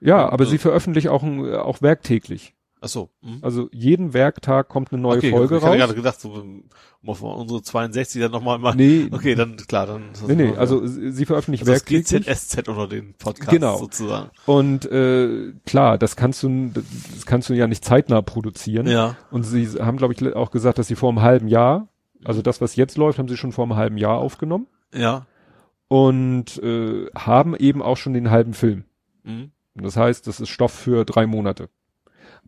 Ja, 0.00 0.28
aber 0.28 0.44
Ja. 0.44 0.50
sie 0.50 0.58
veröffentlichen 0.58 1.08
auch, 1.08 1.22
ein- 1.22 1.54
auch 1.54 1.82
werktäglich. 1.82 2.54
Ach 2.82 2.88
so. 2.88 3.10
Mhm. 3.20 3.38
Also 3.42 3.68
jeden 3.72 4.14
Werktag 4.14 4.68
kommt 4.68 4.92
eine 4.92 5.02
neue 5.02 5.18
okay, 5.18 5.30
Folge 5.30 5.56
ich 5.56 5.62
hatte 5.62 5.70
raus. 5.72 5.78
gerade 5.78 5.94
gedacht, 5.94 6.20
so, 6.20 6.30
um 6.30 6.64
auf 7.06 7.20
unsere 7.22 7.62
62 7.62 8.20
dann 8.22 8.30
nochmal 8.32 8.58
mal. 8.58 8.74
Nee, 8.74 9.08
Okay, 9.10 9.34
dann 9.34 9.56
klar, 9.56 9.86
dann. 9.86 10.04
das 10.12 10.26
nee, 10.26 10.34
nee, 10.34 10.56
also 10.56 10.86
sie 10.86 11.26
veröffentlichen 11.26 11.68
also 11.68 11.72
das 11.72 11.90
werktäglich. 11.90 12.26
GZSZ 12.26 12.68
unter 12.68 12.88
den 12.88 13.14
Podcasts 13.14 13.50
Genau. 13.52 13.76
sozusagen. 13.78 14.30
Und 14.46 14.86
äh, 14.90 15.52
klar, 15.66 15.98
das 15.98 16.16
kannst 16.16 16.42
du, 16.42 16.70
das 16.72 17.26
kannst 17.26 17.48
du 17.50 17.54
ja 17.54 17.66
nicht 17.66 17.84
zeitnah 17.84 18.22
produzieren. 18.22 18.86
Ja. 18.86 19.16
Und 19.30 19.42
sie 19.44 19.66
haben, 19.78 19.96
glaube 19.98 20.14
ich, 20.14 20.34
auch 20.34 20.50
gesagt, 20.50 20.78
dass 20.78 20.88
sie 20.88 20.96
vor 20.96 21.10
einem 21.10 21.20
halben 21.22 21.48
Jahr, 21.48 21.88
also 22.24 22.40
das, 22.42 22.60
was 22.60 22.76
jetzt 22.76 22.96
läuft, 22.96 23.18
haben 23.18 23.28
sie 23.28 23.36
schon 23.36 23.52
vor 23.52 23.64
einem 23.64 23.76
halben 23.76 23.96
Jahr 23.98 24.18
aufgenommen. 24.18 24.66
Ja. 24.94 25.26
und 25.88 26.58
äh, 26.62 27.06
haben 27.14 27.56
eben 27.56 27.82
auch 27.82 27.96
schon 27.96 28.12
den 28.14 28.30
halben 28.30 28.54
Film. 28.54 28.84
Mhm. 29.24 29.50
Das 29.74 29.96
heißt, 29.96 30.26
das 30.26 30.40
ist 30.40 30.48
Stoff 30.48 30.72
für 30.72 31.04
drei 31.04 31.26
Monate. 31.26 31.68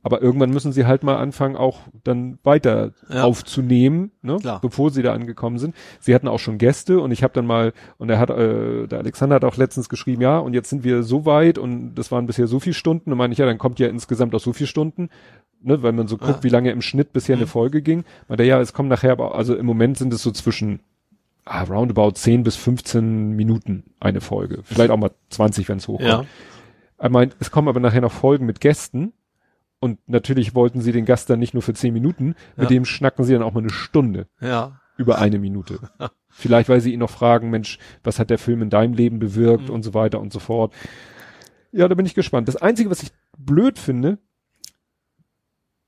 Aber 0.05 0.20
irgendwann 0.20 0.50
müssen 0.50 0.72
sie 0.72 0.84
halt 0.84 1.05
mal 1.05 1.16
anfangen, 1.16 1.56
auch 1.56 1.81
dann 2.02 2.39
weiter 2.42 2.92
ja. 3.08 3.22
aufzunehmen, 3.22 4.10
ne? 4.20 4.39
Klar. 4.39 4.60
bevor 4.60 4.90
sie 4.90 5.02
da 5.02 5.12
angekommen 5.12 5.58
sind. 5.58 5.76
Sie 6.00 6.12
hatten 6.12 6.26
auch 6.26 6.40
schon 6.40 6.58
Gäste 6.58 6.98
und 7.00 7.12
ich 7.12 7.22
habe 7.22 7.32
dann 7.34 7.47
mal, 7.47 7.72
und 7.98 8.10
er 8.10 8.18
hat, 8.18 8.31
äh, 8.31 8.89
der 8.89 8.98
Alexander 8.98 9.36
hat 9.36 9.44
auch 9.44 9.56
letztens 9.56 9.89
geschrieben, 9.89 10.20
ja, 10.20 10.39
und 10.39 10.55
jetzt 10.55 10.70
sind 10.70 10.82
wir 10.82 11.05
so 11.05 11.24
weit 11.24 11.56
und 11.56 11.94
das 11.94 12.10
waren 12.10 12.26
bisher 12.26 12.48
so 12.48 12.58
viele 12.58 12.74
Stunden. 12.74 13.12
Und 13.12 13.18
meine 13.18 13.32
ich, 13.32 13.39
ja, 13.39 13.47
dann 13.47 13.58
kommt 13.58 13.78
ja 13.78 13.86
insgesamt 13.86 14.34
auch 14.34 14.40
so 14.40 14.52
viele 14.52 14.66
Stunden, 14.66 15.08
ne, 15.62 15.82
weil 15.84 15.92
man 15.92 16.08
so 16.08 16.18
guckt, 16.18 16.39
ja. 16.39 16.42
wie 16.42 16.48
lange 16.48 16.72
im 16.72 16.82
Schnitt 16.82 17.12
bisher 17.12 17.36
mhm. 17.36 17.42
eine 17.42 17.47
Folge 17.47 17.81
ging. 17.81 18.05
Meinte, 18.26 18.42
ja, 18.42 18.60
es 18.60 18.72
kommt 18.72 18.89
nachher, 18.89 19.12
aber 19.12 19.36
also 19.36 19.55
im 19.55 19.66
Moment 19.66 19.98
sind 19.98 20.12
es 20.12 20.22
so 20.22 20.32
zwischen 20.32 20.81
ah, 21.44 21.62
roundabout 21.62 22.12
10 22.12 22.42
bis 22.42 22.56
15 22.56 23.36
Minuten 23.36 23.84
eine 24.00 24.20
Folge. 24.20 24.60
Vielleicht 24.64 24.90
auch 24.90 24.97
mal 24.97 25.12
20, 25.31 25.68
wenn 25.68 25.78
es 25.78 25.86
hochkommt. 25.86 26.08
Ja. 26.08 26.24
Er 26.98 27.08
meint, 27.08 27.36
es 27.39 27.52
kommen 27.52 27.68
aber 27.68 27.78
nachher 27.81 28.00
noch 28.00 28.12
Folgen 28.12 28.47
mit 28.47 28.60
Gästen 28.60 29.12
und 29.82 29.98
natürlich 30.06 30.54
wollten 30.54 30.80
sie 30.80 30.92
den 30.92 31.04
Gast 31.04 31.28
dann 31.28 31.40
nicht 31.40 31.54
nur 31.54 31.62
für 31.62 31.74
zehn 31.74 31.92
Minuten, 31.92 32.36
mit 32.56 32.70
dem 32.70 32.84
schnacken 32.84 33.24
sie 33.24 33.32
dann 33.32 33.42
auch 33.42 33.52
mal 33.52 33.62
eine 33.62 33.70
Stunde. 33.70 34.28
Ja. 34.40 34.80
Über 34.96 35.18
eine 35.18 35.40
Minute. 35.40 35.80
Vielleicht, 36.28 36.68
weil 36.68 36.80
sie 36.80 36.92
ihn 36.92 37.00
noch 37.00 37.10
fragen, 37.10 37.50
Mensch, 37.50 37.80
was 38.04 38.20
hat 38.20 38.30
der 38.30 38.38
Film 38.38 38.62
in 38.62 38.70
deinem 38.70 38.94
Leben 38.94 39.18
bewirkt 39.18 39.66
mhm. 39.68 39.74
und 39.74 39.82
so 39.82 39.92
weiter 39.92 40.20
und 40.20 40.32
so 40.32 40.38
fort. 40.38 40.72
Ja, 41.72 41.88
da 41.88 41.96
bin 41.96 42.06
ich 42.06 42.14
gespannt. 42.14 42.46
Das 42.46 42.54
Einzige, 42.54 42.90
was 42.90 43.02
ich 43.02 43.10
blöd 43.36 43.76
finde, 43.76 44.18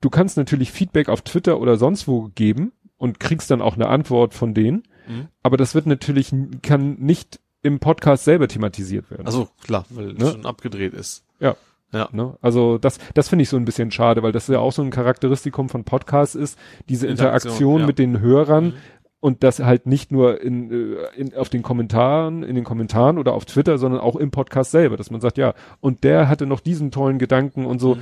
du 0.01 0.09
kannst 0.09 0.35
natürlich 0.35 0.73
Feedback 0.73 1.07
auf 1.07 1.21
Twitter 1.21 1.61
oder 1.61 1.77
sonst 1.77 2.05
wo 2.05 2.29
geben 2.35 2.73
und 2.97 3.21
kriegst 3.21 3.49
dann 3.49 3.61
auch 3.61 3.75
eine 3.75 3.87
Antwort 3.87 4.33
von 4.33 4.53
denen, 4.53 4.83
mhm. 5.07 5.29
aber 5.41 5.55
das 5.55 5.73
wird 5.73 5.85
natürlich, 5.85 6.33
kann 6.63 6.95
nicht 6.95 7.39
im 7.61 7.79
Podcast 7.79 8.25
selber 8.25 8.49
thematisiert 8.49 9.09
werden. 9.09 9.25
Also 9.25 9.47
klar, 9.63 9.85
weil 9.89 10.07
ne? 10.07 10.25
es 10.25 10.31
schon 10.33 10.45
abgedreht 10.45 10.93
ist. 10.93 11.23
Ja. 11.39 11.55
Ja. 11.95 12.09
Ne? 12.11 12.37
Also 12.41 12.77
das, 12.77 12.99
das 13.13 13.29
finde 13.29 13.43
ich 13.43 13.49
so 13.49 13.55
ein 13.55 13.63
bisschen 13.63 13.89
schade, 13.89 14.21
weil 14.21 14.33
das 14.33 14.47
ja 14.47 14.59
auch 14.59 14.73
so 14.73 14.81
ein 14.81 14.91
Charakteristikum 14.91 15.69
von 15.69 15.85
Podcasts 15.85 16.35
ist, 16.35 16.59
diese 16.89 17.07
Interaktion, 17.07 17.51
Interaktion 17.51 17.79
ja. 17.81 17.87
mit 17.87 17.99
den 17.99 18.19
Hörern 18.19 18.65
mhm. 18.65 18.73
und 19.21 19.43
das 19.43 19.59
halt 19.59 19.85
nicht 19.87 20.11
nur 20.11 20.41
in, 20.41 20.71
äh, 20.71 20.97
in, 21.15 21.33
auf 21.35 21.47
den 21.47 21.63
Kommentaren, 21.63 22.43
in 22.43 22.55
den 22.55 22.65
Kommentaren 22.65 23.17
oder 23.17 23.33
auf 23.33 23.45
Twitter, 23.45 23.77
sondern 23.77 24.01
auch 24.01 24.17
im 24.17 24.29
Podcast 24.29 24.71
selber, 24.71 24.97
dass 24.97 25.09
man 25.09 25.21
sagt, 25.21 25.37
ja, 25.37 25.53
und 25.79 26.03
der 26.03 26.27
hatte 26.27 26.45
noch 26.45 26.59
diesen 26.59 26.91
tollen 26.91 27.17
Gedanken 27.17 27.65
und 27.65 27.79
so. 27.79 27.95
Mhm. 27.95 28.01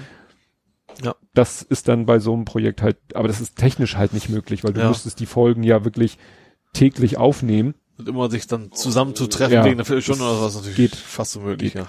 Ja. 1.03 1.15
Das 1.33 1.61
ist 1.61 1.87
dann 1.87 2.05
bei 2.05 2.19
so 2.19 2.33
einem 2.33 2.45
Projekt 2.45 2.81
halt, 2.81 2.97
aber 3.13 3.27
das 3.27 3.41
ist 3.41 3.57
technisch 3.57 3.95
halt 3.95 4.13
nicht 4.13 4.29
möglich, 4.29 4.63
weil 4.63 4.73
du 4.73 4.81
ja. 4.81 4.89
müsstest 4.89 5.19
die 5.19 5.25
Folgen 5.25 5.63
ja 5.63 5.85
wirklich 5.85 6.17
täglich 6.73 7.17
aufnehmen. 7.17 7.75
Und 7.97 8.09
immer 8.09 8.29
sich 8.29 8.47
dann 8.47 8.71
zusammenzutreffen 8.71 9.53
ja, 9.53 9.65
wegen 9.65 9.77
der 9.77 9.85
Viertelstunde 9.85 10.23
oder 10.23 10.41
was 10.41 10.55
natürlich 10.55 10.77
geht 10.77 10.95
fast 10.95 11.37
unmöglich, 11.37 11.73
geht. 11.73 11.83
ja. 11.83 11.87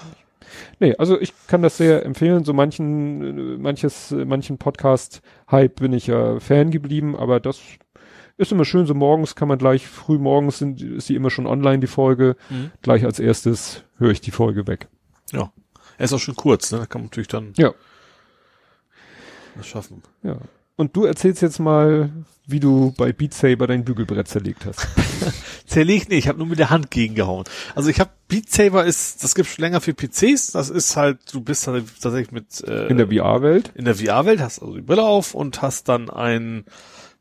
Nee, 0.81 0.95
also 0.97 1.21
ich 1.21 1.33
kann 1.47 1.63
das 1.63 1.77
sehr 1.77 2.05
empfehlen. 2.05 2.45
So 2.45 2.53
manchen, 2.53 3.61
manches, 3.61 4.11
manchen 4.11 4.59
Podcast-Hype 4.59 5.77
bin 5.77 5.93
ich 5.93 6.07
ja 6.07 6.41
Fan 6.41 6.71
geblieben, 6.71 7.17
aber 7.17 7.41
das 7.41 7.61
ist 8.37 8.53
immer 8.53 8.65
schön. 8.65 8.87
So 8.87 8.95
morgens 8.95 9.35
kann 9.35 9.49
man 9.49 9.59
gleich, 9.59 9.87
früh 9.87 10.19
morgens 10.19 10.59
sind, 10.59 10.83
ist 10.83 11.07
sie 11.07 11.15
immer 11.15 11.31
schon 11.31 11.47
online, 11.47 11.79
die 11.79 11.87
Folge. 11.87 12.37
Mhm. 12.51 12.71
Gleich 12.83 13.05
als 13.05 13.19
erstes 13.19 13.85
höre 13.99 14.11
ich 14.11 14.21
die 14.21 14.31
Folge 14.31 14.67
weg. 14.67 14.89
Ja. 15.33 15.53
Er 15.99 16.05
ist 16.05 16.13
auch 16.13 16.19
schon 16.19 16.37
kurz, 16.37 16.73
ne? 16.73 16.79
Da 16.79 16.87
kann 16.87 17.03
man 17.03 17.07
natürlich 17.07 17.29
dann 17.29 17.53
ja. 17.57 17.73
das 19.57 19.67
schaffen. 19.67 20.03
Ja. 20.23 20.39
Und 20.77 20.97
du 20.97 21.05
erzählst 21.05 21.41
jetzt 21.43 21.61
mal, 21.61 22.11
wie 22.47 22.61
du 22.61 22.93
bei 22.97 23.13
Beat 23.13 23.33
Saber 23.33 23.67
dein 23.67 23.85
Bügelbrett 23.85 24.29
zerlegt 24.29 24.67
hast. 24.67 24.87
zerlegt 25.67 26.09
nicht, 26.09 26.19
ich 26.19 26.29
habe 26.29 26.39
nur 26.39 26.49
mit 26.49 26.59
der 26.59 26.71
Hand 26.71 26.91
gegengehauen. 26.91 27.45
Also 27.75 27.89
ich 27.91 28.01
habe 28.01 28.11
Beat 28.29 28.51
Saber 28.51 28.85
ist, 28.85 29.23
das 29.23 29.35
gibt's 29.35 29.53
schon 29.53 29.63
länger 29.63 29.81
für 29.81 29.95
PCs. 29.95 30.53
Das 30.53 30.71
ist 30.71 30.97
halt, 30.97 31.19
du 31.33 31.41
bist 31.41 31.65
tatsächlich 31.65 32.33
mit 32.33 32.61
äh, 32.67 32.89
in 32.89 32.99
der 32.99 33.09
VR-Welt. 33.09 33.73
In 33.75 33.85
der 33.85 33.95
VR-Welt 33.95 34.41
hast 34.41 34.61
also 34.61 34.75
die 34.75 34.83
Brille 34.83 35.05
auf 35.05 35.35
und 35.35 35.63
hast 35.63 35.89
dann 35.89 36.11
ein 36.11 36.65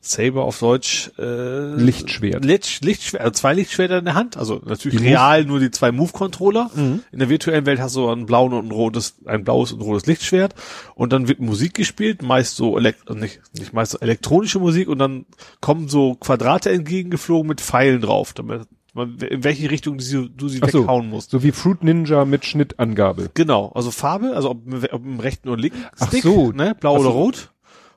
Saber 0.05 0.43
auf 0.43 0.59
Deutsch 0.59 1.11
äh, 1.17 1.75
Lichtschwert. 1.75 2.43
Licht, 2.43 2.83
Lichtschwert, 2.83 3.21
also 3.23 3.31
zwei 3.31 3.53
Lichtschwerter 3.53 3.99
in 3.99 4.05
der 4.05 4.15
Hand. 4.15 4.35
Also 4.35 4.61
natürlich 4.65 4.99
die 4.99 5.07
real 5.07 5.39
Move. 5.43 5.47
nur 5.47 5.59
die 5.61 5.71
zwei 5.71 5.93
Move-Controller. 5.93 6.69
Mhm. 6.75 7.03
In 7.13 7.19
der 7.19 7.29
virtuellen 7.29 7.65
Welt 7.65 7.79
hast 7.79 7.95
du 7.95 8.09
ein 8.09 8.25
blauen 8.25 8.51
und 8.51 8.67
ein 8.67 8.71
rotes, 8.71 9.15
ein 9.25 9.45
blaues 9.45 9.71
und 9.71 9.79
rotes 9.79 10.05
Lichtschwert. 10.05 10.55
Und 10.95 11.13
dann 11.13 11.29
wird 11.29 11.39
Musik 11.39 11.73
gespielt, 11.73 12.21
meist 12.21 12.57
so 12.57 12.77
elekt 12.77 13.07
also 13.07 13.17
nicht, 13.17 13.39
nicht 13.57 13.71
meist 13.71 13.93
so 13.93 13.99
elektronische 13.99 14.59
Musik 14.59 14.89
und 14.89 14.99
dann 14.99 15.25
kommen 15.61 15.87
so 15.87 16.15
Quadrate 16.15 16.69
entgegengeflogen 16.69 17.47
mit 17.47 17.61
Pfeilen 17.61 18.01
drauf, 18.01 18.33
damit 18.33 18.67
man, 18.93 19.17
in 19.19 19.43
welche 19.45 19.71
Richtung 19.71 19.97
du 19.97 20.03
sie, 20.03 20.29
du 20.29 20.49
sie 20.49 20.59
Ach 20.61 20.67
weghauen 20.67 21.09
musst. 21.09 21.31
So 21.31 21.43
wie 21.43 21.53
Fruit 21.53 21.81
Ninja 21.81 22.25
mit 22.25 22.45
Schnittangabe. 22.45 23.31
Genau, 23.33 23.71
also 23.73 23.89
Farbe, 23.89 24.33
also 24.35 24.51
ob, 24.51 24.61
ob 24.91 25.05
im 25.05 25.19
rechten 25.21 25.49
oder 25.49 25.61
linken 25.61 25.79
Stick, 25.95 26.19
Ach 26.19 26.23
so. 26.23 26.51
ne, 26.51 26.75
blau 26.79 26.95
Ach 26.95 26.99
oder 26.99 27.09
so. 27.11 27.17
rot 27.17 27.52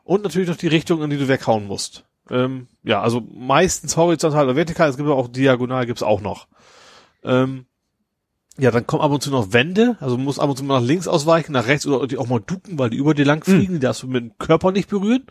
und 0.07 0.23
natürlich 0.23 0.49
noch 0.49 0.57
die 0.57 0.69
Richtung, 0.69 1.03
in 1.03 1.11
die 1.11 1.19
du 1.19 1.27
weghauen 1.29 1.67
musst. 1.67 2.05
Ähm, 2.31 2.69
ja, 2.85 3.03
also 3.03 3.21
meistens 3.21 3.97
horizontal 3.97 4.45
oder 4.45 4.57
vertikal, 4.57 4.89
es 4.89 4.97
gibt 4.97 5.09
auch 5.09 5.29
diagonal, 5.29 5.85
gibt's 5.85 6.03
auch 6.03 6.21
noch. 6.21 6.47
Ähm, 7.25 7.67
ja, 8.57 8.71
dann 8.71 8.87
kommen 8.87 9.03
ab 9.03 9.11
und 9.11 9.21
zu 9.21 9.31
noch 9.31 9.53
Wände, 9.53 9.97
also 10.01 10.17
muss 10.17 10.39
ab 10.39 10.49
und 10.49 10.57
zu 10.57 10.65
mal 10.65 10.81
nach 10.81 10.87
links 10.87 11.09
ausweichen, 11.09 11.53
nach 11.53 11.67
rechts 11.67 11.87
oder 11.87 12.07
die 12.07 12.19
auch 12.19 12.29
mal 12.29 12.41
ducken, 12.41 12.79
weil 12.79 12.91
die 12.91 12.97
über 12.97 13.15
dir 13.15 13.25
lang 13.25 13.45
hm. 13.45 13.55
fliegen, 13.55 13.73
mhm. 13.75 13.81
die 13.81 13.85
darfst 13.85 14.05
du 14.05 14.07
mit 14.07 14.23
dem 14.23 14.39
Körper 14.39 14.71
nicht 14.71 14.89
berühren. 14.89 15.27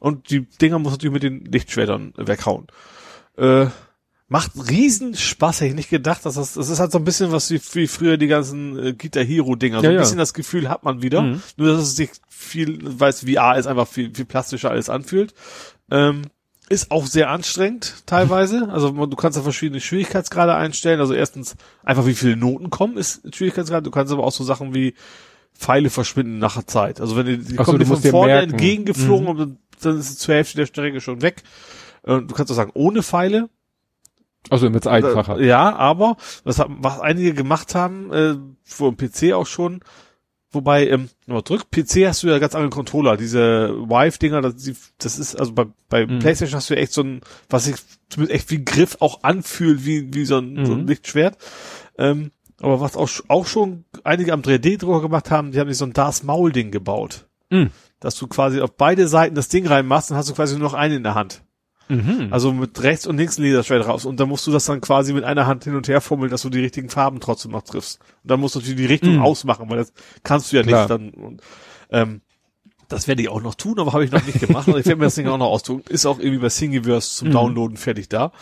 Und 0.00 0.30
die 0.30 0.40
Dinger 0.40 0.78
muss 0.78 0.92
natürlich 0.92 1.12
mit 1.12 1.22
den 1.22 1.44
Lichtschwertern 1.44 2.14
weghauen. 2.16 2.66
Äh, 3.36 3.66
macht 4.28 4.52
riesen 4.70 5.14
Spaß, 5.14 5.60
hätte 5.60 5.70
ich 5.70 5.76
nicht 5.76 5.90
gedacht, 5.90 6.24
dass 6.24 6.34
das, 6.34 6.54
das 6.54 6.70
ist 6.70 6.80
halt 6.80 6.92
so 6.92 6.98
ein 6.98 7.04
bisschen 7.04 7.30
was 7.30 7.50
wie, 7.50 7.60
wie 7.74 7.86
früher 7.86 8.16
die 8.16 8.26
ganzen 8.26 8.78
äh, 8.78 8.92
Guitar 8.94 9.22
Hero 9.24 9.54
Dinger. 9.54 9.80
So 9.80 9.84
ja, 9.84 9.90
ein 9.90 9.98
bisschen 9.98 10.16
ja. 10.16 10.22
das 10.22 10.34
Gefühl 10.34 10.68
hat 10.68 10.82
man 10.82 11.02
wieder. 11.02 11.22
Mhm. 11.22 11.42
Nur, 11.56 11.68
dass 11.72 11.82
es 11.82 11.96
sich 11.96 12.10
viel, 12.28 12.78
weil 12.82 13.10
es 13.10 13.20
VR 13.20 13.56
ist, 13.56 13.66
einfach 13.66 13.86
viel, 13.86 14.14
viel 14.14 14.24
plastischer 14.24 14.70
alles 14.70 14.88
anfühlt. 14.88 15.34
Ähm, 15.90 16.22
ist 16.70 16.90
auch 16.90 17.06
sehr 17.06 17.28
anstrengend 17.28 18.04
teilweise. 18.06 18.70
Also 18.70 18.90
du 18.90 19.16
kannst 19.16 19.36
da 19.36 19.42
verschiedene 19.42 19.80
Schwierigkeitsgrade 19.80 20.54
einstellen. 20.54 21.00
Also 21.00 21.12
erstens 21.12 21.56
einfach 21.82 22.06
wie 22.06 22.14
viele 22.14 22.36
Noten 22.36 22.70
kommen 22.70 22.96
ist 22.96 23.34
Schwierigkeitsgrad. 23.34 23.84
Du 23.84 23.90
kannst 23.90 24.12
aber 24.12 24.24
auch 24.24 24.32
so 24.32 24.44
Sachen 24.44 24.74
wie 24.74 24.94
Pfeile 25.54 25.90
verschwinden 25.90 26.38
nach 26.38 26.54
der 26.54 26.66
Zeit. 26.66 27.00
Also 27.00 27.16
wenn 27.16 27.26
die, 27.26 27.38
die 27.38 27.56
kommen 27.56 27.78
dir 27.78 27.86
von 27.86 28.00
vorne 28.00 28.40
entgegengeflogen 28.40 29.24
mhm. 29.24 29.40
und 29.40 29.58
dann 29.82 29.98
ist 29.98 30.10
es 30.10 30.18
zur 30.18 30.34
Hälfte 30.34 30.56
der 30.56 30.66
Strecke 30.66 31.02
schon 31.02 31.20
weg. 31.20 31.42
Äh, 32.02 32.22
du 32.22 32.34
kannst 32.34 32.50
auch 32.50 32.56
sagen, 32.56 32.72
ohne 32.74 33.02
Pfeile. 33.02 33.50
Also 34.50 34.68
mit 34.70 34.86
einfacher. 34.86 35.40
Ja, 35.40 35.74
aber 35.74 36.16
was, 36.44 36.62
was 36.68 37.00
einige 37.00 37.34
gemacht 37.34 37.74
haben, 37.74 38.12
äh, 38.12 38.34
vor 38.62 38.92
dem 38.92 38.96
PC 38.96 39.32
auch 39.32 39.46
schon, 39.46 39.80
Wobei, 40.54 40.88
ähm, 40.88 41.08
nur 41.26 41.42
drück, 41.42 41.70
PC 41.70 42.06
hast 42.06 42.22
du 42.22 42.28
ja 42.28 42.38
ganz 42.38 42.54
andere 42.54 42.70
Controller, 42.70 43.16
diese 43.16 43.70
Vive-Dinger, 43.88 44.40
das, 44.40 44.54
das 44.98 45.18
ist, 45.18 45.34
also 45.34 45.52
bei, 45.52 45.66
bei 45.88 46.06
mhm. 46.06 46.20
Playstation 46.20 46.56
hast 46.56 46.70
du 46.70 46.74
ja 46.74 46.80
echt 46.80 46.92
so 46.92 47.02
ein, 47.02 47.20
was 47.50 47.64
sich 47.64 47.74
zumindest 48.08 48.36
echt 48.36 48.50
wie 48.52 48.64
Griff 48.64 48.96
auch 49.00 49.24
anfühlt, 49.24 49.84
wie, 49.84 50.14
wie 50.14 50.24
so 50.24 50.38
ein, 50.38 50.54
mhm. 50.54 50.66
so 50.66 50.72
ein 50.72 50.82
mhm. 50.82 50.88
Lichtschwert. 50.88 51.36
Ähm, 51.98 52.30
aber 52.60 52.80
was 52.80 52.96
auch, 52.96 53.10
auch 53.28 53.46
schon 53.46 53.84
einige 54.04 54.32
am 54.32 54.42
3D-Drucker 54.42 55.02
gemacht 55.02 55.30
haben, 55.30 55.50
die 55.50 55.58
haben 55.58 55.68
sich 55.68 55.78
so 55.78 55.86
ein 55.86 55.92
Darth 55.92 56.22
Maul-Ding 56.22 56.70
gebaut. 56.70 57.26
Mhm. 57.50 57.70
Dass 57.98 58.16
du 58.16 58.28
quasi 58.28 58.60
auf 58.60 58.76
beide 58.76 59.08
Seiten 59.08 59.34
das 59.34 59.48
Ding 59.48 59.66
reinmachst, 59.66 60.10
dann 60.10 60.16
hast 60.16 60.30
du 60.30 60.34
quasi 60.34 60.56
nur 60.56 60.68
noch 60.68 60.74
einen 60.74 60.98
in 60.98 61.02
der 61.02 61.16
Hand. 61.16 61.42
Mhm. 61.88 62.28
Also 62.30 62.52
mit 62.52 62.82
rechts 62.82 63.06
und 63.06 63.16
links 63.16 63.38
ein 63.38 63.44
Laserschwert 63.44 63.86
raus. 63.86 64.04
Und 64.04 64.18
dann 64.20 64.28
musst 64.28 64.46
du 64.46 64.52
das 64.52 64.64
dann 64.64 64.80
quasi 64.80 65.12
mit 65.12 65.24
einer 65.24 65.46
Hand 65.46 65.64
hin 65.64 65.74
und 65.74 65.88
her 65.88 66.00
fummeln, 66.00 66.30
dass 66.30 66.42
du 66.42 66.50
die 66.50 66.60
richtigen 66.60 66.88
Farben 66.88 67.20
trotzdem 67.20 67.52
noch 67.52 67.62
triffst. 67.62 68.00
Und 68.22 68.30
dann 68.30 68.40
musst 68.40 68.54
du 68.54 68.60
natürlich 68.60 68.78
die 68.78 68.86
Richtung 68.86 69.16
mhm. 69.16 69.22
ausmachen, 69.22 69.68
weil 69.68 69.78
das 69.78 69.92
kannst 70.22 70.52
du 70.52 70.56
ja 70.56 70.62
Klar. 70.62 70.80
nicht 70.80 70.90
dann. 70.90 71.10
Und, 71.10 71.42
ähm, 71.90 72.20
das 72.88 73.08
werde 73.08 73.22
ich 73.22 73.28
auch 73.28 73.42
noch 73.42 73.54
tun, 73.54 73.78
aber 73.78 73.92
habe 73.92 74.04
ich 74.04 74.12
noch 74.12 74.24
nicht 74.24 74.40
gemacht. 74.40 74.66
Also 74.68 74.78
ich 74.78 74.86
werde 74.86 74.98
mir 74.98 75.06
das 75.06 75.14
Ding 75.14 75.26
auch 75.26 75.38
noch 75.38 75.50
austun. 75.50 75.82
Ist 75.88 76.06
auch 76.06 76.18
irgendwie 76.18 76.38
bei 76.38 76.48
Thingiverse 76.48 77.16
zum 77.16 77.28
mhm. 77.28 77.32
Downloaden 77.32 77.76
fertig 77.76 78.08
da. 78.08 78.32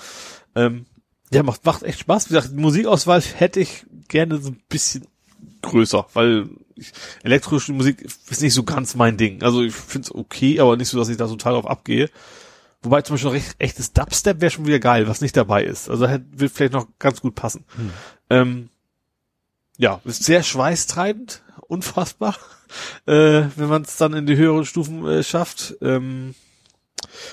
Ähm, 0.55 0.87
ja, 1.33 1.43
macht, 1.43 1.65
macht 1.65 1.83
echt 1.83 2.01
Spaß. 2.01 2.29
Wie 2.29 2.35
gesagt, 2.35 2.55
Musikauswahl 2.55 3.23
hätte 3.23 3.61
ich 3.61 3.87
gerne 4.09 4.39
so 4.39 4.51
ein 4.51 4.61
bisschen 4.69 5.07
größer, 5.63 6.07
weil 6.13 6.49
ich, 6.75 6.93
elektronische 7.23 7.73
Musik 7.73 8.03
ist 8.03 8.43
nicht 8.43 8.55
so 8.55 8.65
ganz 8.65 8.95
mein 8.95 9.17
Ding. 9.17 9.43
Also 9.43 9.63
ich 9.63 9.75
finde 9.75 10.07
es 10.07 10.15
okay, 10.15 10.61
aber 10.61 10.77
nicht 10.77 10.89
so, 10.89 10.99
dass 10.99 11.09
ich 11.09 11.17
da 11.17 11.27
total 11.27 11.55
drauf 11.55 11.67
abgehe. 11.67 12.11
Wobei 12.83 13.03
zum 13.03 13.15
Beispiel 13.15 13.31
noch 13.31 13.37
echt, 13.37 13.55
echtes 13.59 13.93
Dubstep 13.93 14.41
wäre 14.41 14.51
schon 14.51 14.67
wieder 14.67 14.81
geil, 14.81 15.07
was 15.07 15.21
nicht 15.21 15.37
dabei 15.37 15.65
ist. 15.65 15.89
Also 15.89 16.09
wird 16.09 16.53
vielleicht 16.53 16.73
noch 16.73 16.89
ganz 16.99 17.21
gut 17.21 17.35
passen. 17.35 17.65
Hm. 17.77 17.91
Ähm, 18.31 18.69
ja, 19.79 20.01
ist 20.05 20.25
sehr 20.25 20.43
schweißtreibend, 20.43 21.43
unfassbar, 21.69 22.37
äh, 23.07 23.45
wenn 23.57 23.69
man 23.69 23.83
es 23.83 23.97
dann 23.97 24.15
in 24.15 24.27
die 24.27 24.37
höheren 24.37 24.65
Stufen 24.65 25.07
äh, 25.07 25.23
schafft. 25.23 25.77
Ähm, 25.81 26.35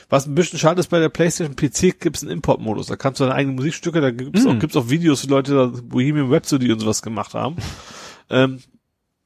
was 0.09 0.25
ein 0.25 0.35
bisschen 0.35 0.59
schade 0.59 0.79
ist 0.79 0.89
bei 0.89 0.99
der 0.99 1.09
PlayStation 1.09 1.55
PC 1.55 1.99
gibt's 1.99 2.21
einen 2.21 2.31
Importmodus. 2.31 2.87
Da 2.87 2.95
kannst 2.95 3.19
du 3.19 3.23
deine 3.23 3.35
eigenen 3.35 3.55
Musikstücke, 3.55 4.01
da 4.01 4.11
gibt's 4.11 4.43
mm. 4.43 4.47
auch, 4.47 4.59
gibt's 4.59 4.75
auch 4.75 4.89
Videos, 4.89 5.23
wie 5.23 5.29
Leute 5.29 5.53
da 5.53 5.65
Bohemian 5.81 6.31
Rhapsody 6.31 6.71
und 6.71 6.79
sowas 6.79 7.01
gemacht 7.01 7.33
haben. 7.33 7.57
ähm, 8.29 8.59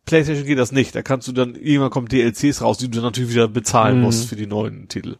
PlayStation 0.05 0.45
geht 0.45 0.59
das 0.59 0.71
nicht. 0.71 0.95
Da 0.95 1.01
kannst 1.01 1.27
du 1.27 1.31
dann, 1.31 1.55
irgendwann 1.55 1.91
kommen 1.91 2.07
DLCs 2.07 2.61
raus, 2.61 2.77
die 2.77 2.89
du 2.89 2.95
dann 2.95 3.05
natürlich 3.05 3.31
wieder 3.31 3.47
bezahlen 3.47 3.99
mm. 3.99 4.01
musst 4.01 4.27
für 4.27 4.35
die 4.35 4.47
neuen 4.47 4.87
Titel. 4.89 5.17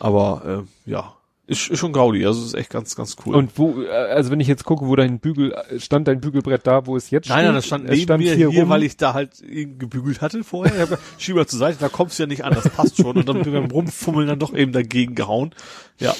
Aber 0.00 0.64
äh, 0.86 0.90
ja, 0.90 1.14
Ist, 1.46 1.70
ist 1.70 1.78
schon 1.78 1.92
Gaudi, 1.92 2.24
also 2.26 2.44
ist 2.44 2.54
echt 2.54 2.70
ganz, 2.70 2.94
ganz 2.94 3.16
cool. 3.24 3.34
Und 3.34 3.56
wo, 3.58 3.80
äh, 3.82 3.88
also 3.88 4.30
wenn 4.30 4.38
ich 4.40 4.48
jetzt 4.48 4.64
gucke, 4.64 4.86
wo 4.86 4.94
dein 4.96 5.18
Bügel, 5.18 5.52
äh, 5.52 5.80
stand 5.80 6.06
dein 6.06 6.20
Bügelbrett 6.20 6.66
da, 6.66 6.86
wo 6.86 6.96
es 6.96 7.10
jetzt 7.10 7.28
Nein, 7.28 7.38
steht? 7.38 7.46
nein, 7.46 7.54
das 7.54 7.66
stand 7.66 7.84
neben 7.84 8.02
stand 8.02 8.22
mir 8.22 8.34
hier 8.34 8.50
hier, 8.50 8.68
weil 8.68 8.82
ich 8.82 8.96
da 8.96 9.14
halt 9.14 9.40
ihn 9.40 9.78
gebügelt 9.78 10.20
hatte 10.20 10.44
vorher. 10.44 10.74
Ich 10.84 10.90
hab, 10.90 10.98
schieb 11.16 11.36
mal 11.36 11.46
zur 11.46 11.58
Seite, 11.58 11.78
da 11.80 11.88
kommst 11.88 12.18
du 12.18 12.24
ja 12.24 12.26
nicht 12.26 12.44
an, 12.44 12.54
das 12.54 12.68
passt 12.68 12.96
schon. 12.98 13.16
Und 13.16 13.28
dann 13.28 13.42
bin 13.42 13.54
ich 13.54 13.60
beim 13.60 13.70
Rumfummeln 13.70 14.28
dann 14.28 14.38
doch 14.38 14.54
eben 14.54 14.72
dagegen 14.72 15.14
gehauen. 15.14 15.54
Ja, 15.98 16.14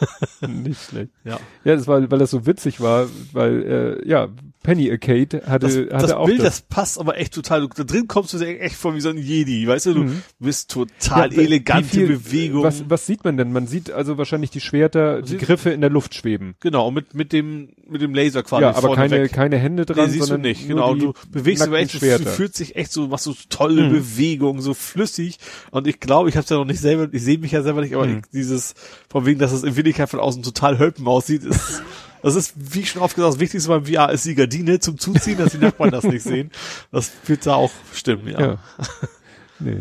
Nicht 0.48 0.80
schlecht. 0.82 1.10
ja. 1.24 1.38
Ja, 1.64 1.76
das 1.76 1.86
war, 1.86 2.10
weil 2.10 2.18
das 2.18 2.30
so 2.30 2.46
witzig 2.46 2.80
war, 2.80 3.06
weil, 3.32 4.00
äh, 4.02 4.08
ja, 4.08 4.28
Penny 4.62 4.90
Arcade 4.90 5.42
hatte, 5.46 5.66
Das, 5.66 5.74
hatte 5.76 5.88
das 5.88 6.12
auch 6.12 6.26
Bild, 6.26 6.40
das. 6.40 6.44
das 6.44 6.60
passt 6.62 7.00
aber 7.00 7.16
echt 7.18 7.32
total. 7.32 7.62
Du, 7.62 7.68
da 7.68 7.82
drin 7.84 8.06
kommst 8.08 8.34
du 8.34 8.38
dir 8.38 8.60
echt 8.60 8.76
vor 8.76 8.94
wie 8.94 9.00
so 9.00 9.08
ein 9.08 9.16
Jedi, 9.16 9.66
weißt 9.66 9.86
du? 9.86 9.94
Du 9.94 10.10
bist 10.38 10.70
total 10.70 11.32
Ja, 11.32 11.40
elegante 11.42 11.88
viel- 11.88 12.06
Bewegung. 12.08 12.62
Was, 12.62 12.84
was 12.88 13.06
sieht 13.06 13.24
man 13.24 13.38
denn? 13.38 13.52
Man 13.52 13.66
sieht 13.66 13.90
also 13.90 14.18
wahrscheinlich 14.18 14.50
die 14.50 14.60
Schwerter, 14.60 15.22
die 15.22 15.38
Griffe 15.38 15.70
in 15.70 15.80
der 15.80 15.88
Luft 15.88 16.14
schweben. 16.14 16.56
genau, 16.60 16.88
und 16.88 16.94
mit, 16.94 17.14
mit 17.14 17.32
dem, 17.32 17.70
mit 17.88 18.02
dem 18.02 18.14
Laser 18.14 18.42
quasi 18.42 18.62
ja, 18.62 18.70
aber 18.70 18.80
vorne 18.88 18.96
keine, 18.96 19.22
weg. 19.22 19.32
keine 19.32 19.56
Hände 19.58 19.86
dran, 19.86 20.04
Nee, 20.06 20.10
siehst 20.12 20.24
du 20.24 20.26
sondern 20.26 20.50
nicht, 20.50 20.68
genau. 20.68 20.94
Du 20.94 21.14
bewegst 21.32 21.62
aber 21.62 21.78
echt, 21.78 21.94
du 21.94 21.98
Schwerter. 21.98 22.28
fühlst 22.30 22.58
dich 22.60 22.76
echt 22.76 22.92
so, 22.92 23.08
machst 23.08 23.24
so 23.24 23.34
tolle 23.48 23.84
Mhm. 23.88 23.92
Bewegungen, 23.92 24.60
so 24.60 24.74
flüssig. 24.74 25.38
Und 25.70 25.86
ich 25.86 26.00
glaube, 26.00 26.28
ich 26.28 26.36
habe 26.36 26.46
ja 26.50 26.56
noch 26.56 26.66
nicht 26.66 26.80
selber, 26.80 27.08
ich 27.10 27.22
sehe 27.22 27.38
mich 27.38 27.52
ja 27.52 27.62
selber 27.62 27.80
nicht, 27.80 27.94
aber 27.94 28.06
Mhm. 28.06 28.18
ich, 28.18 28.30
dieses, 28.32 28.74
von 29.08 29.24
wegen, 29.24 29.38
dass 29.40 29.52
es 29.52 29.62
in 29.62 29.76
Wirklichkeit 29.76 30.10
von 30.10 30.20
außen 30.20 30.42
total 30.42 30.78
hölpen 30.78 31.06
aussieht, 31.06 31.44
ist, 31.44 31.82
das 32.22 32.34
ist, 32.34 32.54
wie 32.56 32.84
schon 32.86 33.02
oft 33.02 33.14
gesagt, 33.14 33.34
das 33.34 33.40
Wichtigste 33.40 33.68
beim 33.68 33.84
VR 33.86 34.10
ist 34.12 34.24
die 34.24 34.34
Gardine 34.34 34.78
zum 34.80 34.98
Zuziehen, 34.98 35.38
dass 35.38 35.52
die 35.52 35.58
Nachbarn 35.58 35.90
das 35.90 36.04
nicht 36.04 36.22
sehen. 36.22 36.50
Das 36.92 37.10
wird 37.26 37.46
da 37.46 37.54
auch 37.54 37.72
stimmen, 37.92 38.28
ja. 38.28 38.40
Ja. 38.40 38.58
nee. 39.58 39.76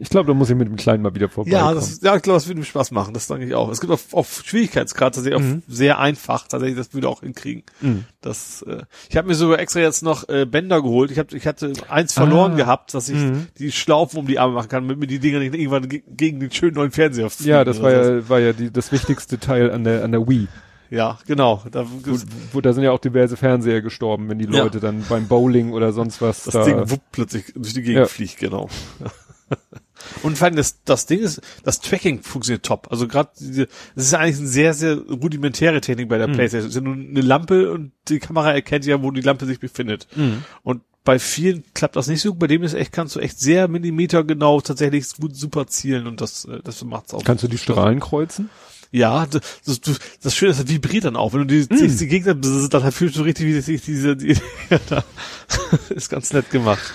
Ich, 0.00 0.10
glaube, 0.10 0.28
da 0.28 0.34
muss 0.34 0.48
ich 0.48 0.54
mit 0.54 0.68
dem 0.68 0.76
Kleinen 0.76 1.02
mal 1.02 1.12
wieder 1.16 1.28
vorbei. 1.28 1.50
Ja, 1.50 1.74
das, 1.74 2.00
ja, 2.02 2.14
ich 2.14 2.22
glaube, 2.22 2.36
das 2.36 2.46
würde 2.46 2.60
mir 2.60 2.66
Spaß 2.66 2.92
machen, 2.92 3.14
das 3.14 3.26
denke 3.26 3.46
ich 3.46 3.54
auch. 3.56 3.68
Es 3.68 3.80
gibt 3.80 3.92
auf, 3.92 4.14
auf 4.14 4.44
Schwierigkeitsgrad 4.46 5.16
tatsächlich 5.16 5.42
Mhm. 5.42 5.62
auch 5.66 5.72
sehr 5.74 5.98
einfach, 5.98 6.46
tatsächlich, 6.46 6.76
das 6.78 6.94
würde 6.94 7.08
auch 7.08 7.22
hinkriegen. 7.22 7.64
Mhm. 7.80 8.04
Das, 8.20 8.62
äh, 8.62 8.82
ich 9.10 9.16
habe 9.16 9.26
mir 9.26 9.34
sogar 9.34 9.58
extra 9.58 9.80
jetzt 9.80 10.04
noch 10.04 10.28
äh, 10.28 10.46
Bänder 10.46 10.82
geholt. 10.82 11.10
Ich 11.10 11.18
hab, 11.18 11.32
ich 11.32 11.48
hatte 11.48 11.72
eins 11.88 12.12
verloren 12.12 12.52
Ah. 12.52 12.56
gehabt, 12.56 12.94
dass 12.94 13.08
ich 13.08 13.16
Mhm. 13.16 13.48
die 13.58 13.72
Schlaufen 13.72 14.20
um 14.20 14.28
die 14.28 14.38
Arme 14.38 14.54
machen 14.54 14.68
kann, 14.68 14.84
damit 14.84 15.00
mir 15.00 15.08
die 15.08 15.18
Dinger 15.18 15.40
nicht 15.40 15.54
irgendwann 15.56 15.88
ge 15.88 16.04
gegen 16.06 16.38
den 16.38 16.52
schönen 16.52 16.76
neuen 16.76 16.92
Fernseher 16.92 17.28
fliegen 17.28 17.50
Ja, 17.50 17.64
das 17.64 17.82
war 17.82 17.90
ja, 17.90 18.28
war 18.28 18.38
ja 18.38 18.52
die, 18.52 18.70
das 18.72 18.92
wichtigste 18.92 19.40
Teil 19.40 19.72
an 19.72 19.82
der, 19.82 20.04
an 20.04 20.12
der 20.12 20.28
Wii. 20.28 20.46
Ja, 20.90 21.18
genau. 21.26 21.62
Da, 21.70 21.84
Wo, 21.86 22.16
wo, 22.52 22.60
da 22.60 22.72
sind 22.72 22.82
ja 22.84 22.92
auch 22.92 22.98
diverse 22.98 23.36
Fernseher 23.36 23.82
gestorben, 23.82 24.28
wenn 24.28 24.38
die 24.38 24.46
Ja. 24.46 24.62
Leute 24.64 24.80
dann 24.80 25.04
beim 25.08 25.28
Bowling 25.28 25.72
oder 25.72 25.92
sonst 25.92 26.20
was 26.22 26.44
das 26.44 26.54
da. 26.54 26.64
Ding 26.64 26.90
wupp 26.90 27.02
plötzlich 27.12 27.52
durch 27.54 27.74
die 27.74 27.82
Gegend 27.82 27.98
Ja. 27.98 28.06
fliegt, 28.06 28.38
genau. 28.38 28.68
Und 30.22 30.38
vor 30.38 30.46
allem 30.46 30.56
das, 30.56 30.82
das 30.84 31.06
Ding 31.06 31.18
ist, 31.20 31.40
das 31.64 31.80
Tracking 31.80 32.22
funktioniert 32.22 32.64
top. 32.64 32.88
Also 32.90 33.08
gerade 33.08 33.30
das 33.36 33.68
ist 33.96 34.12
ja 34.12 34.18
eigentlich 34.20 34.38
eine 34.38 34.46
sehr, 34.46 34.74
sehr 34.74 34.96
rudimentäre 34.96 35.80
Technik 35.80 36.08
bei 36.08 36.18
der 36.18 36.28
Mhm. 36.28 36.34
Playstation. 36.34 36.68
Es 36.70 36.76
ist 36.76 36.82
ja 36.82 36.88
nur 36.88 36.94
eine 36.94 37.20
Lampe 37.20 37.72
und 37.72 37.92
die 38.08 38.18
Kamera 38.20 38.52
erkennt 38.52 38.86
ja, 38.86 39.02
wo 39.02 39.10
die 39.10 39.20
Lampe 39.22 39.44
sich 39.46 39.58
befindet. 39.58 40.06
Mhm. 40.14 40.44
Und 40.62 40.82
bei 41.04 41.18
vielen 41.18 41.64
klappt 41.74 41.96
das 41.96 42.06
nicht 42.06 42.20
so. 42.20 42.34
Bei 42.34 42.46
dem 42.46 42.62
ist 42.62 42.74
echt, 42.74 42.92
kannst 42.92 43.16
du 43.16 43.20
echt 43.20 43.40
sehr 43.40 43.66
millimetergenau 43.66 44.60
tatsächlich 44.60 45.06
gut 45.16 45.34
super 45.34 45.66
zielen 45.66 46.06
und 46.06 46.20
das, 46.20 46.44
äh, 46.44 46.60
das 46.62 46.84
macht's 46.84 47.12
auch. 47.12 47.24
Kannst 47.24 47.42
du 47.44 47.48
die 47.48 47.58
Strahlen 47.58 47.98
kreuzen? 48.00 48.50
Ja, 48.90 49.26
das, 49.26 49.42
das, 49.66 49.80
das, 50.22 50.34
Schöne 50.34 50.52
ist, 50.52 50.60
das 50.60 50.68
vibriert 50.68 51.04
dann 51.04 51.16
auch. 51.16 51.32
Wenn 51.34 51.46
du 51.46 51.46
die, 51.46 51.62
Mm. 51.74 51.76
die, 51.78 51.96
die 51.96 52.06
Gegner, 52.08 52.34
das- 52.34 52.68
dann 52.70 52.90
fühlst 52.92 53.16
du 53.16 53.22
richtig, 53.22 53.46
wie 53.46 53.60
sich 53.60 53.82
diese, 53.82 54.16
die, 54.16 54.36
da, 54.88 55.04
ist 55.90 56.08
ganz 56.08 56.32
nett 56.32 56.50
gemacht. 56.50 56.92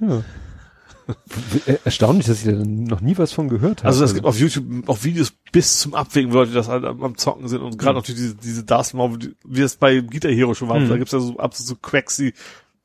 Äh, 0.00 1.76
Erstaunlich, 1.84 2.26
dass 2.26 2.38
ich 2.38 2.46
da 2.46 2.52
noch 2.64 3.02
nie 3.02 3.18
was 3.18 3.32
von 3.32 3.50
gehört 3.50 3.80
habe. 3.80 3.88
Also 3.88 4.04
es 4.04 4.14
gibt 4.14 4.24
auf 4.24 4.40
YouTube 4.40 4.88
auch 4.88 5.04
Videos 5.04 5.32
bis 5.52 5.80
zum 5.80 5.94
Abwägen, 5.94 6.32
wo 6.32 6.36
Leute 6.38 6.52
das 6.52 6.68
halt 6.68 6.84
am, 6.84 7.18
Zocken 7.18 7.46
sind 7.48 7.60
und 7.60 7.76
gerade 7.76 7.96
natürlich 7.98 8.20
diese, 8.22 8.34
diese 8.36 8.64
Darth 8.64 8.94
Maul, 8.94 9.18
wie 9.46 9.60
das 9.60 9.76
bei 9.76 10.00
Guitar 10.00 10.32
Hero 10.32 10.54
schon 10.54 10.68
war, 10.70 10.80
Mhm. 10.80 10.88
da 10.88 10.96
gibt's 10.96 11.12
ja 11.12 11.20
so 11.20 11.38
absolut 11.38 11.68
so 11.68 11.76
Quacks, 11.76 12.16
die, 12.16 12.32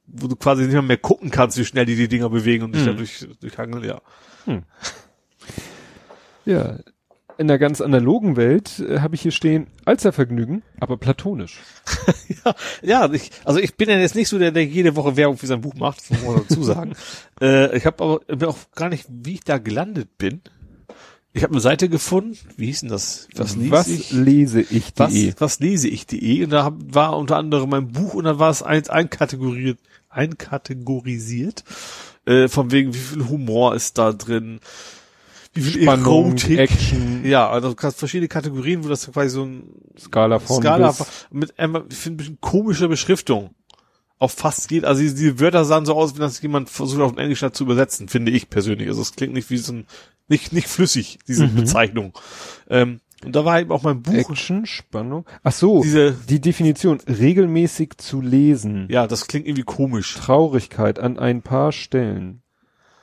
wo 0.05 0.27
du 0.27 0.35
quasi 0.35 0.63
nicht 0.63 0.73
mehr, 0.73 0.81
mehr 0.81 0.97
gucken 0.97 1.31
kannst, 1.31 1.57
wie 1.57 1.63
schnell 1.63 1.85
die 1.85 1.95
die 1.95 2.09
Dinger 2.09 2.29
bewegen 2.29 2.65
und 2.65 2.75
dich 2.75 2.81
Mhm. 2.81 2.87
dadurch 2.87 3.25
durchhangeln, 3.39 3.85
ja. 3.85 4.01
ja. 6.45 6.77
In 7.39 7.47
der 7.47 7.57
ganz 7.57 7.79
analogen 7.79 8.35
Welt 8.35 8.79
äh, 8.79 8.99
habe 8.99 9.15
ich 9.15 9.21
hier 9.21 9.31
stehen, 9.31 9.67
Alzervergnügen, 9.85 10.61
aber 10.77 10.97
platonisch. 10.97 11.57
ja, 12.43 12.53
ja, 12.81 13.13
ich, 13.13 13.31
also 13.45 13.59
ich 13.59 13.77
bin 13.77 13.87
ja 13.87 13.97
jetzt 13.97 14.15
nicht 14.15 14.27
so 14.27 14.37
der, 14.37 14.51
der 14.51 14.65
jede 14.65 14.97
Woche 14.97 15.15
Werbung 15.15 15.37
für 15.37 15.47
sein 15.47 15.61
Buch 15.61 15.73
macht, 15.75 16.01
das 16.01 16.09
muss 16.09 16.21
man 16.21 16.45
dazu 16.45 16.61
sagen. 16.65 16.97
äh, 17.41 17.77
ich 17.77 17.85
habe 17.85 18.03
aber 18.03 18.19
bin 18.19 18.49
auch 18.49 18.57
gar 18.75 18.89
nicht, 18.89 19.05
wie 19.07 19.35
ich 19.35 19.45
da 19.45 19.57
gelandet 19.57 20.17
bin. 20.17 20.41
Ich 21.31 21.43
habe 21.43 21.53
eine 21.53 21.61
Seite 21.61 21.87
gefunden, 21.87 22.37
wie 22.57 22.65
hieß 22.65 22.81
denn 22.81 22.89
das? 22.89 23.29
Was 23.33 23.55
was 23.71 23.87
ich? 23.87 24.11
lese 24.11 24.59
ich 24.59 24.91
Was, 24.97 25.13
die? 25.13 25.33
was 25.37 25.61
lese 25.61 25.87
ich.de 25.87 26.43
und 26.43 26.49
da 26.49 26.65
hab, 26.65 26.73
war 26.93 27.17
unter 27.17 27.37
anderem 27.37 27.69
mein 27.69 27.87
Buch 27.87 28.15
und 28.15 28.25
dann 28.25 28.39
war 28.39 28.49
es 28.49 28.63
eins 28.63 28.89
einkategoriert, 28.89 29.79
einkategorisiert, 30.09 31.63
äh, 32.25 32.49
von 32.49 32.71
wegen 32.71 32.93
wie 32.93 32.99
viel 32.99 33.29
Humor 33.29 33.75
ist 33.75 33.97
da 33.97 34.11
drin, 34.11 34.59
Spannung, 35.63 36.25
Erotik. 36.27 36.59
Action, 36.59 37.25
Ja, 37.25 37.49
also 37.49 37.73
du 37.73 37.91
verschiedene 37.91 38.27
Kategorien, 38.27 38.83
wo 38.83 38.89
das 38.89 39.11
quasi 39.11 39.29
so 39.29 39.43
ein 39.45 39.63
Skala 39.97 40.39
von 40.39 40.61
Skala 40.61 40.87
bis, 40.91 41.27
mit 41.31 41.59
einmal, 41.59 41.85
ich 41.89 41.97
finde 41.97 42.15
ein 42.15 42.17
bisschen 42.17 42.41
komische 42.41 42.87
Beschriftung. 42.87 43.51
Auf 44.17 44.33
fast 44.33 44.67
geht, 44.67 44.83
also 44.83 45.01
die, 45.01 45.39
Wörter 45.39 45.63
sahen 45.63 45.85
so 45.85 45.93
aus, 45.93 46.15
wie 46.15 46.19
das 46.19 46.41
jemand 46.41 46.69
versucht 46.69 47.01
auf 47.01 47.15
Englisch 47.17 47.43
zu 47.53 47.63
übersetzen, 47.63 48.09
finde 48.09 48.31
ich 48.31 48.49
persönlich. 48.49 48.89
Also 48.89 49.01
es 49.01 49.13
klingt 49.15 49.33
nicht 49.33 49.49
wie 49.49 49.57
so 49.57 49.71
ein, 49.73 49.85
nicht, 50.27 50.51
nicht 50.51 50.67
flüssig, 50.67 51.19
diese 51.27 51.47
Mhm. 51.47 51.55
Bezeichnung. 51.55 52.13
Ähm, 52.69 52.99
und 53.23 53.35
da 53.35 53.43
war 53.45 53.59
eben 53.59 53.71
auch 53.71 53.83
mein 53.83 54.01
Buch, 54.01 54.13
Action, 54.31 54.65
Spannung. 54.65 55.25
Ach 55.43 55.51
so, 55.51 55.81
diese, 55.83 56.13
die 56.29 56.39
Definition, 56.39 56.99
regelmäßig 57.07 57.97
zu 57.97 58.21
lesen. 58.21 58.87
ja, 58.89 59.07
das 59.07 59.27
klingt 59.27 59.45
irgendwie 59.45 59.63
komisch. 59.63 60.15
Traurigkeit 60.15 60.99
an 60.99 61.17
ein 61.19 61.41
paar 61.41 61.71
Stellen. 61.71 62.41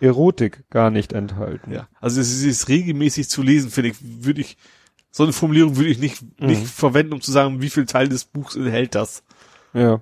Erotik 0.01 0.65
gar 0.71 0.91
nicht 0.91 1.13
enthalten. 1.13 1.73
Ja, 1.73 1.89
also 2.01 2.21
es 2.21 2.43
ist 2.43 2.69
regelmäßig 2.69 3.29
zu 3.29 3.43
lesen, 3.43 3.71
finde 3.71 3.91
ich, 3.91 3.97
würde 4.25 4.41
ich, 4.41 4.57
so 5.11 5.23
eine 5.23 5.33
Formulierung 5.33 5.77
würde 5.77 5.89
ich 5.91 5.99
nicht, 5.99 6.23
Mhm. 6.41 6.47
nicht 6.47 6.67
verwenden, 6.67 7.15
um 7.15 7.21
zu 7.21 7.33
sagen, 7.33 7.63
wie 7.63 7.71
viel 7.71 7.87
Teil 7.87 8.09
des 8.09 8.25
Buchs 8.25 8.57
enthält 8.57 8.95
das. 8.95 9.23
ja. 9.73 10.01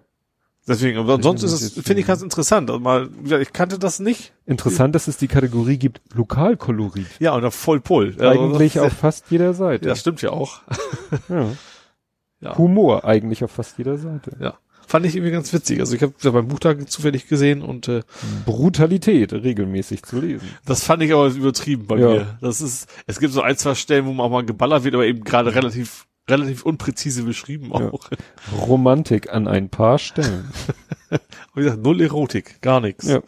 Deswegen, 0.67 0.97
aber 0.99 1.23
sonst 1.23 1.43
ist 1.43 1.53
es, 1.53 1.61
Regelmäßig 1.61 1.85
finde 1.85 2.01
ich 2.01 2.07
ganz 2.07 2.23
interessant. 2.23 2.71
Also 2.71 2.81
mal, 2.81 3.11
ich 3.39 3.53
kannte 3.53 3.79
das 3.79 4.01
nicht. 4.01 4.33
Interessant, 4.47 4.95
dass 4.95 5.09
es 5.09 5.19
die 5.19 5.29
Kategorie 5.29 5.77
gibt, 5.77 6.01
Lokalkolorit. 6.15 7.07
Ja, 7.19 7.35
und 7.35 7.43
da 7.43 7.51
voll 7.51 7.81
Pull. 7.81 8.17
Also, 8.19 8.41
Eigentlich 8.45 8.73
das, 8.73 8.85
auf 8.85 8.93
fast 8.95 9.31
jeder 9.31 9.53
Seite. 9.53 9.87
Das 9.87 10.01
stimmt 10.01 10.23
ja 10.23 10.31
auch. 10.31 10.63
Ja. 11.29 11.49
Ja. 12.41 12.59
Humor 12.59 13.05
eigentlich 13.07 13.43
auf 13.45 13.51
fast 13.53 13.77
jeder 13.79 13.97
Seite. 13.97 14.37
Ja. 14.41 14.59
Fand 14.87 15.07
ich 15.07 15.17
irgendwie 15.17 15.33
ganz 15.33 15.53
witzig. 15.53 15.81
Also 15.81 15.95
ich 15.97 16.03
habe 16.03 16.13
ja 16.21 16.31
beim 16.31 16.49
Buchtag 16.49 16.89
zufällig 16.91 17.29
gesehen 17.29 17.63
und 17.63 17.89
äh, 17.89 18.03
Brutalität 18.47 19.33
regelmäßig 19.33 20.03
zu 20.03 20.21
lesen. 20.21 20.49
das 20.65 20.85
fand 20.85 21.03
ich 21.03 21.13
aber 21.13 21.27
übertrieben 21.29 21.87
bei 21.87 21.99
Ja. 21.99 22.09
mir. 22.09 22.39
Das 22.41 22.61
ist, 22.61 22.89
es 23.07 23.19
gibt 23.21 23.33
so 23.33 23.43
ein, 23.43 23.57
zwei 23.57 23.75
Stellen, 23.75 24.07
wo 24.07 24.13
man 24.13 24.27
auch 24.27 24.31
mal 24.31 24.45
geballert 24.45 24.85
wird, 24.85 24.95
aber 24.95 25.07
eben 25.07 25.25
gerade 25.25 25.55
relativ, 25.55 26.07
relativ 26.29 26.65
unpräzise 26.65 27.23
beschrieben 27.23 27.71
Ja. 27.73 27.91
auch. 27.91 28.11
Romantik 28.67 29.33
an 29.33 29.49
ein 29.49 29.69
paar 29.69 29.99
Stellen. 29.99 30.49
Wie 31.55 31.63
gesagt, 31.63 31.83
null 31.83 32.01
Erotik, 32.01 32.61
gar 32.61 32.81
nichts. 32.81 33.07
Ja. 33.09 33.23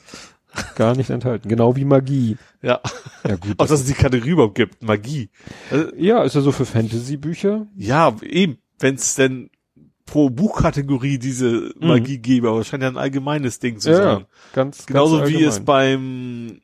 Gar 0.75 0.97
nicht 0.97 1.11
enthalten. 1.11 1.49
Genau 1.51 1.77
wie 1.77 1.85
Magie. 1.85 2.39
ja. 2.63 2.81
Ja 3.29 3.37
gut. 3.37 3.55
Auch 3.59 3.67
dass 3.67 3.81
es 3.81 3.87
die 3.87 3.93
Kategorie 3.93 4.31
überhaupt 4.31 4.55
gibt, 4.55 4.83
Magie. 4.83 5.29
Also, 5.71 5.95
ja, 5.97 6.23
ist 6.23 6.35
ja 6.35 6.41
so 6.41 6.51
für 6.51 6.65
Fantasy-Bücher. 6.65 7.67
ja, 7.77 8.17
eben, 8.23 8.57
wenn 8.79 8.95
es 8.95 9.15
denn 9.17 9.51
pro 10.07 10.31
Buchkategorie 10.31 11.19
diese 11.19 11.73
Mhm. 11.79 11.89
Magie 11.89 12.19
gäbe, 12.19 12.49
aber 12.49 12.61
es 12.61 12.69
scheint 12.69 12.83
ja 12.83 12.89
ein 12.89 12.97
allgemeines 12.97 13.59
Ding 13.59 13.79
zu 13.79 13.91
Ja, 13.91 13.97
sein. 13.97 14.27
ganz, 14.55 14.87
Genauso 14.87 15.19
ganz 15.19 15.31
wie 15.31 15.43
es 15.45 15.61
beim, 15.61 16.61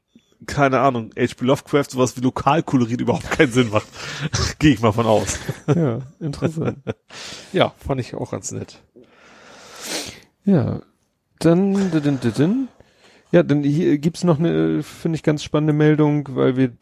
keine 0.46 0.80
Ahnung, 0.80 1.10
H.P. 1.18 1.44
Lovecraft 1.44 1.90
sowas 1.90 2.16
wie 2.16 2.20
Lokalkolorit 2.20 3.00
überhaupt 3.00 3.30
keinen 3.30 3.52
Sinn 3.52 3.70
macht. 3.70 3.86
Gehe 4.58 4.72
ich 4.72 4.80
mal 4.80 4.92
von 4.92 5.06
aus. 5.06 5.38
Ja, 5.74 5.98
interessant. 6.20 6.78
Ja, 7.52 7.74
fand 7.84 8.00
ich 8.00 8.14
auch 8.14 8.30
ganz 8.30 8.50
nett. 8.52 8.80
Ja, 10.44 10.80
dann, 11.38 11.74
dann, 11.74 11.90
dann, 12.02 12.20
dann, 12.20 12.32
dann. 12.36 12.68
ja, 13.30 13.42
dann 13.42 13.62
hier 13.62 13.98
gibt's 13.98 14.24
noch 14.24 14.38
eine, 14.38 14.82
finde 14.82 15.16
ich, 15.16 15.22
ganz 15.22 15.42
spannende 15.42 15.72
Meldung, 15.72 16.28
weil 16.32 16.56
wir 16.56 16.72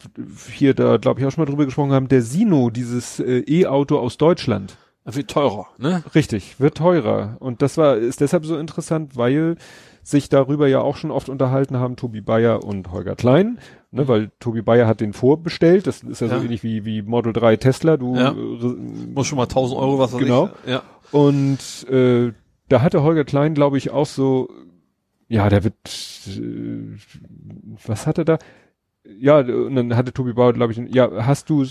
hier 0.52 0.74
da, 0.74 0.96
glaube 0.96 1.20
ich, 1.20 1.26
auch 1.26 1.30
schon 1.30 1.42
mal 1.44 1.50
drüber 1.50 1.64
gesprochen 1.66 1.92
haben, 1.92 2.08
der 2.08 2.22
Sino, 2.22 2.70
dieses 2.70 3.20
äh, 3.20 3.40
E-Auto 3.46 3.98
aus 3.98 4.16
Deutschland. 4.18 4.76
Viel 5.08 5.24
teurer, 5.24 5.66
ne? 5.78 6.04
Richtig, 6.14 6.60
wird 6.60 6.76
teurer. 6.76 7.36
Und 7.40 7.62
das 7.62 7.76
war, 7.78 7.96
ist 7.96 8.20
deshalb 8.20 8.44
so 8.44 8.56
interessant, 8.58 9.16
weil 9.16 9.56
sich 10.02 10.28
darüber 10.28 10.68
ja 10.68 10.80
auch 10.80 10.96
schon 10.96 11.10
oft 11.10 11.28
unterhalten 11.28 11.76
haben, 11.78 11.96
Tobi 11.96 12.20
Bayer 12.20 12.64
und 12.64 12.90
Holger 12.92 13.16
Klein, 13.16 13.58
ne, 13.90 14.08
weil 14.08 14.30
Tobi 14.40 14.62
Bayer 14.62 14.86
hat 14.86 15.00
den 15.00 15.12
vorbestellt, 15.12 15.86
das 15.86 16.02
ist 16.02 16.20
ja, 16.20 16.26
Ja. 16.28 16.38
so 16.38 16.44
ähnlich 16.44 16.62
wie, 16.62 16.84
wie 16.84 17.02
Model 17.02 17.32
3 17.32 17.56
Tesla, 17.56 17.96
du, 17.96 18.14
Ja. 18.16 18.30
äh, 18.30 18.34
Muss 18.34 19.26
schon 19.26 19.36
mal 19.36 19.44
1000 19.48 19.78
Euro 19.80 19.98
was 19.98 20.16
Genau. 20.16 20.50
Ich. 20.64 20.70
Ja. 20.70 20.82
Und 21.12 21.58
äh, 21.90 22.32
da 22.68 22.82
hatte 22.82 23.02
Holger 23.02 23.24
Klein, 23.24 23.54
glaube 23.54 23.78
ich, 23.78 23.90
auch 23.90 24.06
so, 24.06 24.48
ja, 25.28 25.48
der 25.48 25.64
wird, 25.64 25.74
äh, 26.28 26.96
was 27.86 28.06
hat 28.06 28.18
er 28.18 28.24
da? 28.24 28.38
Ja, 29.18 29.38
und 29.38 29.74
dann 29.74 29.96
hatte 29.96 30.12
Tobi 30.12 30.32
Bauer, 30.32 30.52
glaube 30.52 30.72
ich, 30.72 30.94
ja, 30.94 31.26
hast 31.26 31.50
du, 31.50 31.64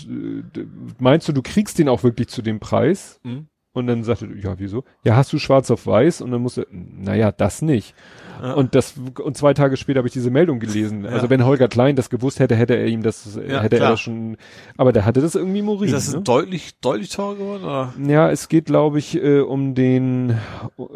meinst 0.98 1.28
du, 1.28 1.32
du 1.32 1.42
kriegst 1.42 1.78
den 1.78 1.88
auch 1.88 2.02
wirklich 2.02 2.28
zu 2.28 2.42
dem 2.42 2.60
Preis? 2.60 3.20
Mhm. 3.22 3.46
Und 3.72 3.86
dann 3.86 4.02
sagte, 4.02 4.28
ja, 4.36 4.58
wieso? 4.58 4.82
Ja, 5.04 5.14
hast 5.14 5.32
du 5.32 5.38
schwarz 5.38 5.70
auf 5.70 5.86
weiß? 5.86 6.22
Und 6.22 6.32
dann 6.32 6.42
musste, 6.42 6.66
naja, 6.70 7.30
das 7.30 7.62
nicht. 7.62 7.94
Ja. 8.42 8.54
Und 8.54 8.74
das, 8.74 8.94
und 9.22 9.36
zwei 9.36 9.54
Tage 9.54 9.76
später 9.76 9.98
habe 9.98 10.08
ich 10.08 10.12
diese 10.12 10.30
Meldung 10.30 10.58
gelesen. 10.58 11.04
Ja. 11.04 11.10
Also 11.10 11.30
wenn 11.30 11.44
Holger 11.44 11.68
Klein 11.68 11.94
das 11.94 12.10
gewusst 12.10 12.40
hätte, 12.40 12.56
hätte 12.56 12.74
er 12.74 12.86
ihm 12.86 13.04
das, 13.04 13.36
ja, 13.36 13.60
hätte 13.60 13.76
klar. 13.76 13.90
er 13.92 13.96
schon, 13.96 14.36
aber 14.76 14.92
der 14.92 15.04
hatte 15.04 15.20
das 15.20 15.36
irgendwie 15.36 15.62
Morin. 15.62 15.86
Ist 15.86 16.08
das 16.08 16.14
ne? 16.14 16.22
deutlich, 16.22 16.80
deutlich 16.80 17.10
teurer 17.10 17.36
geworden, 17.36 17.64
oder? 17.64 17.94
Ja, 18.08 18.28
es 18.30 18.48
geht, 18.48 18.64
glaube 18.64 18.98
ich, 18.98 19.16
äh, 19.16 19.38
um 19.38 19.76
den, 19.76 20.36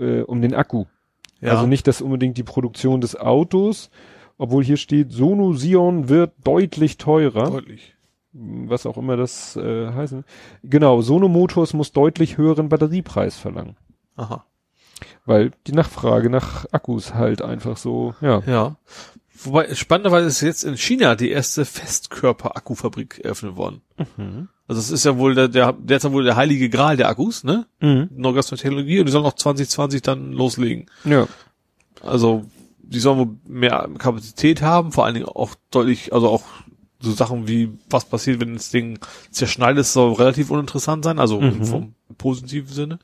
äh, 0.00 0.22
um 0.22 0.42
den 0.42 0.52
Akku. 0.52 0.86
Ja. 1.40 1.52
Also 1.52 1.68
nicht 1.68 1.86
das 1.86 2.00
unbedingt 2.00 2.38
die 2.38 2.42
Produktion 2.42 3.00
des 3.00 3.14
Autos, 3.14 3.90
obwohl 4.38 4.64
hier 4.64 4.76
steht, 4.76 5.12
Sono 5.12 5.52
Sion 5.52 6.08
wird 6.08 6.32
deutlich 6.44 6.98
teurer. 6.98 7.50
Deutlich 7.50 7.94
was 8.34 8.84
auch 8.84 8.96
immer 8.96 9.16
das 9.16 9.56
äh, 9.56 9.92
heißen. 9.92 10.24
Genau, 10.64 11.00
Sono 11.00 11.28
Motors 11.28 11.72
muss 11.72 11.92
deutlich 11.92 12.36
höheren 12.36 12.68
Batteriepreis 12.68 13.36
verlangen. 13.36 13.76
Aha. 14.16 14.44
Weil 15.24 15.52
die 15.66 15.72
Nachfrage 15.72 16.30
nach 16.30 16.66
Akkus 16.72 17.14
halt 17.14 17.42
einfach 17.42 17.76
so, 17.76 18.14
ja. 18.20 18.42
Ja. 18.46 18.76
Wobei, 19.42 19.74
spannenderweise 19.74 20.28
ist 20.28 20.40
jetzt 20.40 20.64
in 20.64 20.76
China 20.76 21.16
die 21.16 21.30
erste 21.30 21.64
Festkörper-Akkufabrik 21.64 23.20
eröffnet 23.24 23.56
worden. 23.56 23.82
Mhm. 24.16 24.48
Also 24.66 24.80
es 24.80 24.90
ist 24.90 25.04
ja 25.04 25.18
wohl 25.18 25.34
der, 25.34 25.48
der, 25.48 25.72
der 25.72 25.98
ist 25.98 26.04
ja 26.04 26.12
wohl 26.12 26.24
der 26.24 26.36
heilige 26.36 26.70
Gral 26.70 26.96
der 26.96 27.08
Akkus, 27.08 27.44
ne? 27.44 27.66
Mhm. 27.80 28.08
Neugastronomie 28.12 28.62
Technologie 28.62 29.00
und 29.00 29.06
die 29.06 29.12
sollen 29.12 29.26
auch 29.26 29.34
2020 29.34 30.02
dann 30.02 30.32
loslegen. 30.32 30.86
Ja. 31.04 31.26
Also, 32.00 32.44
die 32.94 33.00
sollen 33.00 33.18
wohl 33.18 33.36
mehr 33.46 33.88
Kapazität 33.98 34.62
haben, 34.62 34.92
vor 34.92 35.04
allen 35.04 35.14
Dingen 35.14 35.26
auch 35.26 35.54
deutlich, 35.70 36.12
also 36.12 36.28
auch 36.28 36.42
so 37.00 37.12
Sachen 37.12 37.46
wie, 37.46 37.70
was 37.90 38.06
passiert, 38.06 38.40
wenn 38.40 38.54
das 38.54 38.70
Ding 38.70 38.98
zerschneidet, 39.30 39.86
soll 39.86 40.14
relativ 40.14 40.50
uninteressant 40.50 41.04
sein, 41.04 41.18
also 41.18 41.40
mhm. 41.40 41.64
vom 41.64 41.94
positiven 42.16 42.72
Sinne. 42.72 42.98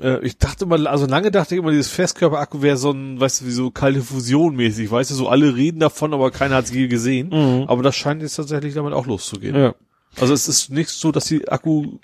Äh, 0.00 0.24
ich 0.24 0.38
dachte 0.38 0.64
immer, 0.64 0.86
also 0.90 1.06
lange 1.06 1.30
dachte 1.30 1.54
ich 1.54 1.60
immer, 1.60 1.70
dieses 1.70 1.88
Festkörperakku 1.88 2.62
wäre 2.62 2.76
so 2.76 2.90
ein, 2.90 3.18
weißt 3.18 3.40
du, 3.40 3.46
wie 3.46 3.52
so 3.52 3.70
kalte 3.70 4.02
Fusion 4.02 4.56
mäßig, 4.56 4.90
weißt 4.90 5.10
du, 5.10 5.14
so 5.14 5.28
alle 5.28 5.56
reden 5.56 5.80
davon, 5.80 6.12
aber 6.12 6.30
keiner 6.30 6.56
hat 6.56 6.66
es 6.66 6.72
je 6.72 6.88
gesehen. 6.88 7.28
Mhm. 7.28 7.68
Aber 7.68 7.82
das 7.82 7.96
scheint 7.96 8.22
jetzt 8.22 8.36
tatsächlich 8.36 8.74
damit 8.74 8.92
auch 8.92 9.06
loszugehen. 9.06 9.56
Ja. 9.56 9.74
Also 10.18 10.34
es 10.34 10.48
ist 10.48 10.70
nicht 10.70 10.90
so, 10.90 11.12
dass 11.12 11.26
die 11.26 11.48
Akku, 11.48 11.98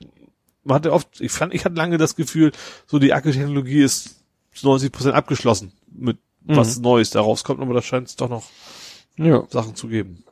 man 0.64 0.76
hatte 0.76 0.92
oft, 0.92 1.20
ich 1.20 1.32
fand, 1.32 1.54
ich 1.54 1.64
hatte 1.64 1.76
lange 1.76 1.98
das 1.98 2.16
Gefühl, 2.16 2.52
so 2.86 2.98
die 2.98 3.12
Akkutechnologie 3.12 3.82
ist 3.82 4.22
zu 4.54 4.66
90 4.66 4.92
Prozent 4.92 5.14
abgeschlossen 5.14 5.72
mit 5.90 6.18
mhm. 6.44 6.56
was 6.56 6.80
Neues 6.80 7.10
da 7.10 7.20
rauskommt, 7.20 7.60
aber 7.60 7.74
da 7.74 7.82
scheint 7.82 8.08
es 8.08 8.16
doch 8.16 8.28
noch 8.28 8.44
ja. 9.16 9.44
Sachen 9.50 9.74
zu 9.74 9.88
geben. 9.88 10.24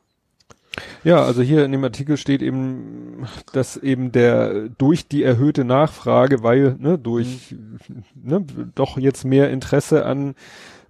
Ja, 1.03 1.23
also 1.23 1.41
hier 1.41 1.65
in 1.65 1.71
dem 1.71 1.83
Artikel 1.83 2.15
steht 2.15 2.41
eben, 2.41 3.27
dass 3.51 3.75
eben 3.75 4.11
der 4.11 4.69
durch 4.69 5.07
die 5.07 5.23
erhöhte 5.23 5.65
Nachfrage, 5.65 6.43
weil 6.43 6.75
ne, 6.79 6.97
durch 6.97 7.51
mhm. 7.51 8.03
ne, 8.23 8.45
doch 8.75 8.97
jetzt 8.97 9.25
mehr 9.25 9.49
Interesse 9.49 10.05
an 10.05 10.35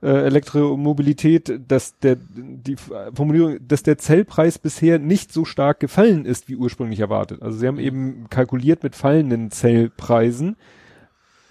äh, 0.04 0.26
Elektromobilität, 0.26 1.62
dass 1.68 1.98
der 2.00 2.18
die 2.36 2.76
Formulierung, 2.76 3.58
dass 3.68 3.84
der 3.84 3.98
Zellpreis 3.98 4.60
bisher 4.60 5.00
nicht 5.00 5.32
so 5.32 5.46
stark 5.46 5.80
gefallen 5.80 6.26
ist, 6.26 6.48
wie 6.48 6.56
ursprünglich 6.56 7.00
erwartet. 7.00 7.42
Also 7.42 7.58
sie 7.58 7.68
haben 7.68 7.80
eben 7.80 8.28
kalkuliert 8.30 8.84
mit 8.84 8.96
fallenden 8.96 9.52
Zellpreisen. 9.52 10.58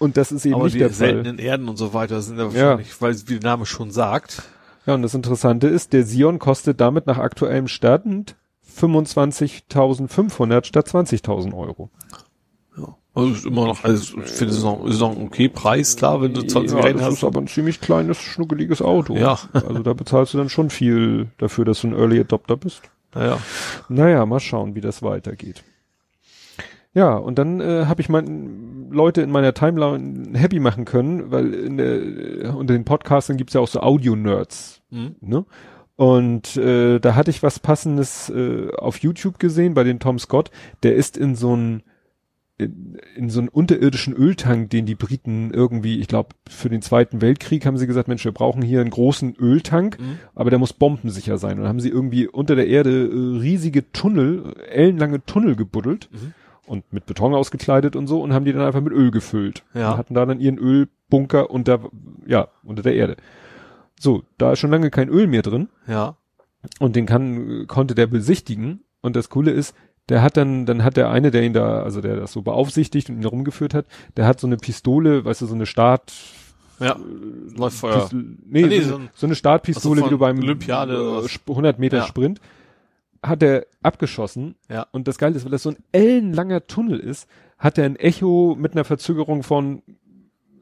Und 0.01 0.17
das 0.17 0.31
ist 0.31 0.47
eben 0.47 0.55
Aber 0.55 0.63
nicht 0.63 0.79
der 0.79 0.89
Fall. 0.89 0.95
seltenen 0.95 1.37
Erden 1.37 1.69
und 1.69 1.77
so 1.77 1.93
weiter 1.93 2.21
sind 2.21 2.39
ja 2.39 2.45
wahrscheinlich, 2.45 2.89
ja. 2.89 2.95
weil 3.01 3.15
wie 3.27 3.37
der 3.37 3.51
Name 3.51 3.67
schon 3.67 3.91
sagt, 3.91 4.41
ja, 4.87 4.95
und 4.95 5.03
das 5.03 5.13
Interessante 5.13 5.67
ist, 5.67 5.93
der 5.93 6.05
Sion 6.05 6.39
kostet 6.39 6.81
damit 6.81 7.05
nach 7.05 7.19
aktuellem 7.19 7.67
Stand 7.67 8.35
25.500 8.79 10.65
statt 10.65 10.87
20.000 10.87 11.55
Euro. 11.55 11.91
Ja. 12.75 12.95
Also 13.13 13.31
ist 13.31 13.45
immer 13.45 13.67
noch, 13.67 13.83
also 13.83 14.17
ich 14.21 14.31
finde, 14.31 14.51
es 14.51 14.57
ist 14.57 14.63
noch, 14.63 14.83
ist 14.87 15.01
noch 15.01 15.15
ein 15.15 15.23
okay 15.27 15.49
Preis, 15.49 15.95
klar, 15.95 16.19
wenn 16.19 16.33
du 16.33 16.41
20 16.41 16.79
ja, 16.79 16.93
das 16.93 17.01
hast. 17.03 17.13
ist 17.13 17.23
aber 17.23 17.39
ein 17.39 17.47
ziemlich 17.47 17.79
kleines, 17.79 18.17
schnuckeliges 18.17 18.81
Auto. 18.81 19.15
Ja. 19.15 19.37
also 19.53 19.83
da 19.83 19.93
bezahlst 19.93 20.33
du 20.33 20.39
dann 20.39 20.49
schon 20.49 20.71
viel 20.71 21.27
dafür, 21.37 21.63
dass 21.63 21.81
du 21.81 21.89
ein 21.89 21.93
Early 21.93 22.19
Adopter 22.21 22.57
bist. 22.57 22.81
Naja. 23.13 23.37
Naja, 23.87 24.25
mal 24.25 24.39
schauen, 24.39 24.73
wie 24.73 24.81
das 24.81 25.03
weitergeht. 25.03 25.63
Ja, 26.93 27.15
und 27.15 27.39
dann 27.39 27.61
äh, 27.61 27.85
habe 27.85 28.01
ich 28.01 28.09
mein, 28.09 28.71
Leute 28.91 29.21
in 29.21 29.31
meiner 29.31 29.53
Timeline 29.53 30.37
happy 30.37 30.59
machen 30.59 30.85
können, 30.85 31.31
weil 31.31 31.53
in 31.53 31.77
der, 31.77 32.55
unter 32.55 32.73
den 32.73 32.85
Podcastern 32.85 33.37
gibt's 33.37 33.53
ja 33.53 33.61
auch 33.61 33.67
so 33.67 33.79
Audio-Nerds. 33.81 34.81
Mhm. 34.89 35.15
Ne? 35.21 35.45
Und 35.95 36.57
äh, 36.57 36.99
da 36.99 37.15
hatte 37.15 37.31
ich 37.31 37.43
was 37.43 37.59
Passendes 37.59 38.29
äh, 38.29 38.69
auf 38.77 38.97
YouTube 38.97 39.39
gesehen 39.39 39.73
bei 39.73 39.83
den 39.83 39.99
Tom 39.99 40.19
Scott. 40.19 40.51
Der 40.83 40.95
ist 40.95 41.17
in 41.17 41.35
so 41.35 41.55
ein 41.55 41.83
in, 42.57 42.99
in 43.15 43.29
so 43.31 43.39
einen 43.39 43.49
unterirdischen 43.49 44.13
Öltank, 44.13 44.69
den 44.69 44.85
die 44.85 44.93
Briten 44.93 45.51
irgendwie, 45.51 45.99
ich 45.99 46.07
glaube, 46.07 46.29
für 46.47 46.69
den 46.69 46.83
Zweiten 46.83 47.19
Weltkrieg 47.19 47.65
haben 47.65 47.77
sie 47.77 47.87
gesagt, 47.87 48.07
Mensch, 48.07 48.23
wir 48.23 48.33
brauchen 48.33 48.61
hier 48.61 48.81
einen 48.81 48.91
großen 48.91 49.35
Öltank, 49.35 49.99
mhm. 49.99 50.19
aber 50.35 50.51
der 50.51 50.59
muss 50.59 50.73
bombensicher 50.73 51.39
sein. 51.39 51.53
Und 51.53 51.61
dann 51.61 51.69
haben 51.69 51.79
sie 51.79 51.89
irgendwie 51.89 52.27
unter 52.27 52.55
der 52.55 52.67
Erde 52.67 53.07
äh, 53.07 53.39
riesige 53.39 53.91
Tunnel, 53.91 54.53
ellenlange 54.69 55.25
Tunnel 55.25 55.55
gebuddelt. 55.55 56.09
Mhm 56.11 56.33
und 56.71 56.93
mit 56.93 57.05
Beton 57.05 57.33
ausgekleidet 57.33 57.97
und 57.97 58.07
so 58.07 58.21
und 58.21 58.33
haben 58.33 58.45
die 58.45 58.53
dann 58.53 58.61
einfach 58.61 58.79
mit 58.79 58.93
Öl 58.93 59.11
gefüllt. 59.11 59.63
Ja. 59.73 59.91
Und 59.91 59.97
hatten 59.97 60.13
da 60.13 60.25
dann 60.25 60.39
ihren 60.39 60.57
Ölbunker 60.57 61.51
unter, 61.51 61.81
ja, 62.25 62.47
unter 62.63 62.81
der 62.81 62.95
Erde. 62.95 63.17
So, 63.99 64.23
da 64.37 64.53
ist 64.53 64.59
schon 64.59 64.71
lange 64.71 64.89
kein 64.89 65.09
Öl 65.09 65.27
mehr 65.27 65.41
drin. 65.41 65.67
Ja. 65.85 66.15
Und 66.79 66.95
den 66.95 67.05
kann, 67.05 67.65
konnte 67.67 67.93
der 67.93 68.07
besichtigen. 68.07 68.85
Und 69.01 69.17
das 69.17 69.27
Coole 69.27 69.51
ist, 69.51 69.75
der 70.07 70.21
hat 70.21 70.37
dann, 70.37 70.65
dann 70.65 70.85
hat 70.85 70.95
der 70.95 71.09
eine, 71.09 71.29
der 71.29 71.43
ihn 71.43 71.51
da, 71.51 71.83
also 71.83 71.99
der 71.99 72.15
das 72.15 72.31
so 72.31 72.41
beaufsichtigt 72.41 73.09
und 73.09 73.17
ihn 73.17 73.25
rumgeführt 73.25 73.73
hat, 73.73 73.85
der 74.15 74.25
hat 74.25 74.39
so 74.39 74.47
eine 74.47 74.55
Pistole, 74.55 75.25
weißt 75.25 75.41
du, 75.41 75.47
so 75.47 75.55
eine 75.55 75.65
Start, 75.65 76.13
ja, 76.79 76.95
Läuftfeuer. 77.53 78.09
Nee, 78.13 78.63
ah, 78.63 78.67
nee 78.67 78.79
so, 78.79 79.01
so, 79.13 79.25
eine 79.25 79.35
Startpistole, 79.35 80.01
also 80.01 80.05
wie 80.05 80.09
du 80.09 80.17
beim 80.17 80.39
Olympiade 80.39 81.21
100 81.47 81.79
Meter 81.79 81.97
ja. 81.97 82.03
Sprint 82.05 82.39
hat 83.23 83.43
er 83.43 83.65
abgeschossen. 83.83 84.55
Ja. 84.69 84.87
Und 84.91 85.07
das 85.07 85.17
Geile 85.17 85.35
ist, 85.35 85.45
weil 85.45 85.51
das 85.51 85.63
so 85.63 85.69
ein 85.69 85.77
ellenlanger 85.91 86.65
Tunnel 86.67 86.99
ist, 86.99 87.27
hat 87.57 87.77
er 87.77 87.85
ein 87.85 87.95
Echo 87.95 88.55
mit 88.57 88.73
einer 88.73 88.83
Verzögerung 88.83 89.43
von 89.43 89.83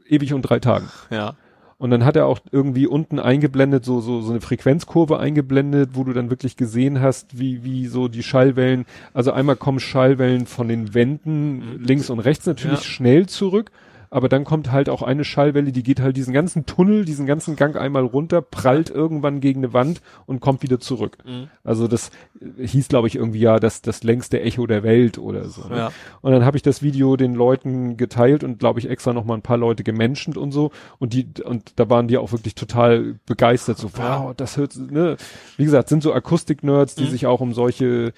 ewig 0.07 0.33
und 0.33 0.41
drei 0.41 0.59
Tagen. 0.59 0.89
Ja. 1.09 1.35
Und 1.77 1.91
dann 1.91 2.03
hat 2.03 2.17
er 2.17 2.25
auch 2.25 2.39
irgendwie 2.51 2.87
unten 2.87 3.19
eingeblendet, 3.19 3.85
so, 3.85 4.01
so, 4.01 4.19
so 4.19 4.31
eine 4.31 4.41
Frequenzkurve 4.41 5.17
eingeblendet, 5.17 5.91
wo 5.93 6.03
du 6.03 6.11
dann 6.11 6.29
wirklich 6.29 6.57
gesehen 6.57 6.99
hast, 6.99 7.39
wie, 7.39 7.63
wie 7.63 7.87
so 7.87 8.09
die 8.09 8.21
Schallwellen, 8.21 8.85
also 9.13 9.31
einmal 9.31 9.55
kommen 9.55 9.79
Schallwellen 9.79 10.45
von 10.45 10.67
den 10.67 10.93
Wänden 10.93 11.75
mhm. 11.75 11.81
links 11.81 12.09
und 12.09 12.19
rechts 12.19 12.45
natürlich 12.45 12.79
ja. 12.79 12.85
schnell 12.85 13.27
zurück 13.27 13.71
aber 14.09 14.29
dann 14.29 14.43
kommt 14.43 14.71
halt 14.71 14.89
auch 14.89 15.01
eine 15.01 15.23
Schallwelle, 15.23 15.71
die 15.71 15.83
geht 15.83 15.99
halt 15.99 16.17
diesen 16.17 16.33
ganzen 16.33 16.65
Tunnel, 16.65 17.05
diesen 17.05 17.25
ganzen 17.25 17.55
Gang 17.55 17.75
einmal 17.75 18.03
runter, 18.03 18.41
prallt 18.41 18.89
irgendwann 18.89 19.39
gegen 19.39 19.59
eine 19.63 19.73
Wand 19.73 20.01
und 20.25 20.39
kommt 20.39 20.63
wieder 20.63 20.79
zurück. 20.79 21.17
Mhm. 21.25 21.49
Also 21.63 21.87
das 21.87 22.11
hieß, 22.59 22.87
glaube 22.87 23.07
ich, 23.07 23.15
irgendwie 23.15 23.39
ja 23.39 23.59
das, 23.59 23.81
das 23.81 24.03
längste 24.03 24.41
Echo 24.41 24.65
der 24.67 24.83
Welt 24.83 25.17
oder 25.17 25.45
so. 25.45 25.67
Ne? 25.67 25.77
Ja. 25.77 25.91
Und 26.21 26.31
dann 26.31 26.45
habe 26.45 26.57
ich 26.57 26.63
das 26.63 26.81
Video 26.81 27.15
den 27.15 27.35
Leuten 27.35 27.97
geteilt 27.97 28.43
und 28.43 28.59
glaube 28.59 28.79
ich 28.79 28.89
extra 28.89 29.13
noch 29.13 29.25
mal 29.25 29.35
ein 29.35 29.41
paar 29.41 29.57
Leute 29.57 29.83
gemenschent 29.83 30.37
und 30.37 30.51
so 30.51 30.71
und 30.97 31.13
die 31.13 31.27
und 31.43 31.73
da 31.75 31.89
waren 31.89 32.07
die 32.07 32.17
auch 32.17 32.31
wirklich 32.31 32.55
total 32.55 33.15
begeistert 33.25 33.77
so 33.77 33.89
wow 33.95 34.33
das 34.35 34.57
hört 34.57 34.75
ne 34.75 35.17
wie 35.57 35.65
gesagt 35.65 35.89
sind 35.89 36.03
so 36.03 36.13
Akustik 36.13 36.63
Nerds 36.63 36.95
die 36.95 37.05
mhm. 37.05 37.09
sich 37.09 37.25
auch 37.25 37.41
um 37.41 37.53
solche 37.53 38.13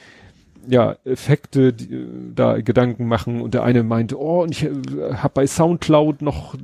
ja, 0.68 0.96
Effekte 1.06 1.74
die, 1.74 1.94
äh, 1.94 2.08
da 2.36 2.62
Gedanken 2.62 3.08
machen 3.08 3.42
und 3.42 3.54
der 3.54 3.64
eine 3.64 3.84
meinte, 3.84 4.20
oh, 4.20 4.44
und 4.44 4.52
ich 4.52 4.64
äh, 4.64 4.72
habe 5.16 5.34
bei 5.34 5.48
Soundcloud 5.48 6.22
noch 6.22 6.56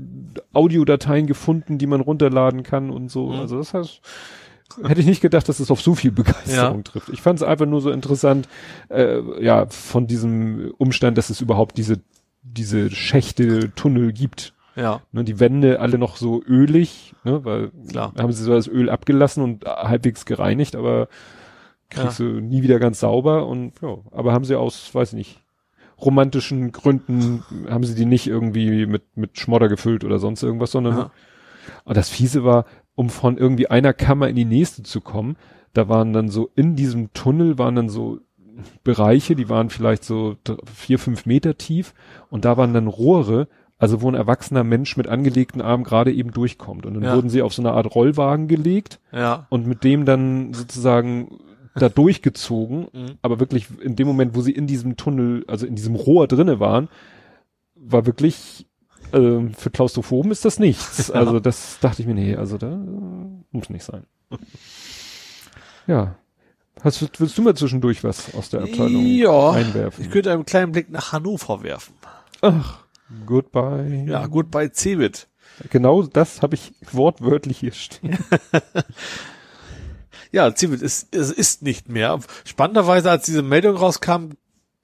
Audiodateien 0.54 1.28
gefunden, 1.28 1.78
die 1.78 1.88
man 1.88 2.02
runterladen 2.02 2.64
kann 2.64 2.90
und 2.90 3.10
so. 3.10 3.28
Mhm. 3.28 3.40
Also 3.40 3.58
das 3.58 3.74
heißt, 3.74 4.02
hätte 4.84 5.02
ich 5.02 5.08
nicht 5.08 5.22
gedacht, 5.22 5.50
dass 5.50 5.60
es 5.60 5.72
auf 5.72 5.82
so 5.82 5.96
viel 5.96 6.12
Begeisterung 6.12 6.78
ja. 6.78 6.84
trifft. 6.84 7.10
Ich 7.10 7.22
fand 7.22 7.40
es 7.40 7.44
einfach 7.44 7.66
nur 7.66 7.82
so 7.82 7.92
interessant, 7.92 8.48
äh, 8.90 9.20
ja, 9.44 9.66
von 9.68 10.08
diesem 10.08 10.74
Umstand, 10.78 11.18
dass 11.18 11.30
es 11.30 11.42
überhaupt 11.42 11.78
diese 11.78 12.00
diese 12.44 12.90
Schächte, 12.92 13.72
Tunnel 13.76 14.14
gibt. 14.14 14.54
Ja. 14.76 15.02
Ne, 15.12 15.24
die 15.24 15.40
Wände 15.40 15.80
alle 15.80 15.98
noch 15.98 16.18
so 16.18 16.44
ölig, 16.44 17.16
ne, 17.24 17.44
weil 17.44 17.72
Klar. 17.90 18.14
haben 18.18 18.32
sie 18.32 18.44
so 18.44 18.54
das 18.54 18.68
Öl 18.68 18.90
abgelassen 18.92 19.44
und 19.44 19.66
halbwegs 19.66 20.26
gereinigt, 20.26 20.76
aber 20.76 21.08
kriegst 21.90 22.20
ja. 22.20 22.26
du 22.26 22.42
nie 22.42 22.64
wieder 22.64 22.80
ganz 22.80 23.00
sauber 23.00 23.48
und 23.48 23.74
ja, 23.82 23.98
aber 24.12 24.34
haben 24.34 24.46
sie 24.46 24.56
aus, 24.56 24.94
weiß 24.94 25.10
ich 25.10 25.18
nicht, 25.18 25.44
romantischen 26.00 26.72
Gründen 26.72 27.44
haben 27.70 27.84
sie 27.84 27.96
die 27.96 28.06
nicht 28.06 28.28
irgendwie 28.28 28.86
mit 28.86 29.04
mit 29.16 29.40
Schmodder 29.40 29.68
gefüllt 29.68 30.04
oder 30.04 30.20
sonst 30.20 30.44
irgendwas, 30.44 30.72
sondern 30.72 30.98
ja. 30.98 31.12
und 31.86 31.98
das 31.98 32.10
fiese 32.10 32.44
war, 32.44 32.66
um 32.96 33.10
von 33.10 33.38
irgendwie 33.38 33.68
einer 33.68 33.94
Kammer 33.94 34.28
in 34.28 34.36
die 34.36 34.46
nächste 34.46 34.84
zu 34.84 35.02
kommen, 35.02 35.38
da 35.74 35.90
waren 35.90 36.14
dann 36.14 36.30
so 36.30 36.50
in 36.56 36.76
diesem 36.76 37.14
Tunnel 37.14 37.58
waren 37.58 37.76
dann 37.76 37.90
so 37.90 38.20
Bereiche, 38.84 39.36
die 39.36 39.50
waren 39.50 39.70
vielleicht 39.70 40.04
so 40.04 40.36
vier, 40.66 41.00
fünf 41.00 41.26
Meter 41.26 41.58
tief 41.58 41.94
und 42.30 42.46
da 42.46 42.58
waren 42.58 42.74
dann 42.74 42.88
Rohre, 42.88 43.48
also 43.78 44.02
wo 44.02 44.10
ein 44.10 44.16
erwachsener 44.16 44.64
Mensch 44.64 44.98
mit 44.98 45.08
angelegten 45.08 45.62
Armen 45.62 45.84
gerade 45.84 46.12
eben 46.12 46.32
durchkommt. 46.32 46.86
Und 46.86 46.96
dann 46.96 47.04
ja. 47.04 47.16
wurden 47.16 47.30
sie 47.30 47.42
auf 47.42 47.54
so 47.54 47.62
eine 47.62 47.74
Art 47.74 47.94
Rollwagen 47.94 48.48
gelegt 48.48 49.00
ja. 49.12 49.46
und 49.50 49.68
mit 49.68 49.84
dem 49.84 50.06
dann 50.06 50.54
sozusagen 50.54 51.40
da 51.80 51.90
durchgezogen, 51.90 52.88
mhm. 52.94 53.18
aber 53.22 53.40
wirklich 53.40 53.68
in 53.82 53.96
dem 53.96 54.08
Moment, 54.08 54.36
wo 54.36 54.42
sie 54.42 54.52
in 54.52 54.68
diesem 54.68 54.98
Tunnel, 54.98 55.44
also 55.48 55.66
in 55.66 55.76
diesem 55.76 55.96
Rohr 55.96 56.28
drinne 56.28 56.60
waren, 56.60 56.90
war 57.76 58.06
wirklich 58.06 58.68
äh, 59.12 59.50
für 59.56 59.70
Klaustrophoben 59.70 60.32
ist 60.32 60.46
das 60.46 60.60
nichts. 60.60 61.12
Also 61.14 61.40
das 61.40 61.80
dachte 61.80 62.02
ich 62.02 62.08
mir, 62.08 62.14
nee, 62.14 62.36
also 62.36 62.58
da 62.58 62.80
muss 63.52 63.70
nicht 63.70 63.84
sein. 63.84 64.06
Ja. 65.88 66.18
Hast, 66.82 67.02
willst 67.18 67.38
du 67.38 67.42
mal 67.42 67.56
zwischendurch 67.56 68.04
was 68.04 68.36
aus 68.36 68.50
der 68.50 68.62
Abteilung 68.64 69.06
ja, 69.06 69.52
einwerfen? 69.52 70.04
Ich 70.04 70.12
könnte 70.12 70.34
einen 70.34 70.44
kleinen 70.44 70.74
Blick 70.74 70.92
nach 70.92 71.14
Hannover 71.14 71.64
werfen. 71.64 71.94
Ach, 72.42 72.84
goodbye. 73.26 74.04
Ja, 74.06 74.28
goodbye 74.28 74.70
Cebit. 74.74 75.30
Genau 75.70 76.04
das 76.04 76.42
habe 76.42 76.56
ich 76.56 76.74
wortwörtlich 76.92 77.60
hier 77.60 77.72
stehen. 77.72 78.18
Ja, 80.32 80.54
Cebit 80.54 80.82
ist, 80.82 81.14
es 81.16 81.32
ist 81.32 81.62
nicht 81.62 81.90
mehr. 81.90 82.20
Spannenderweise, 82.46 83.12
als 83.12 83.26
diese 83.26 83.44
Meldung 83.44 83.76
rauskam, 83.76 84.32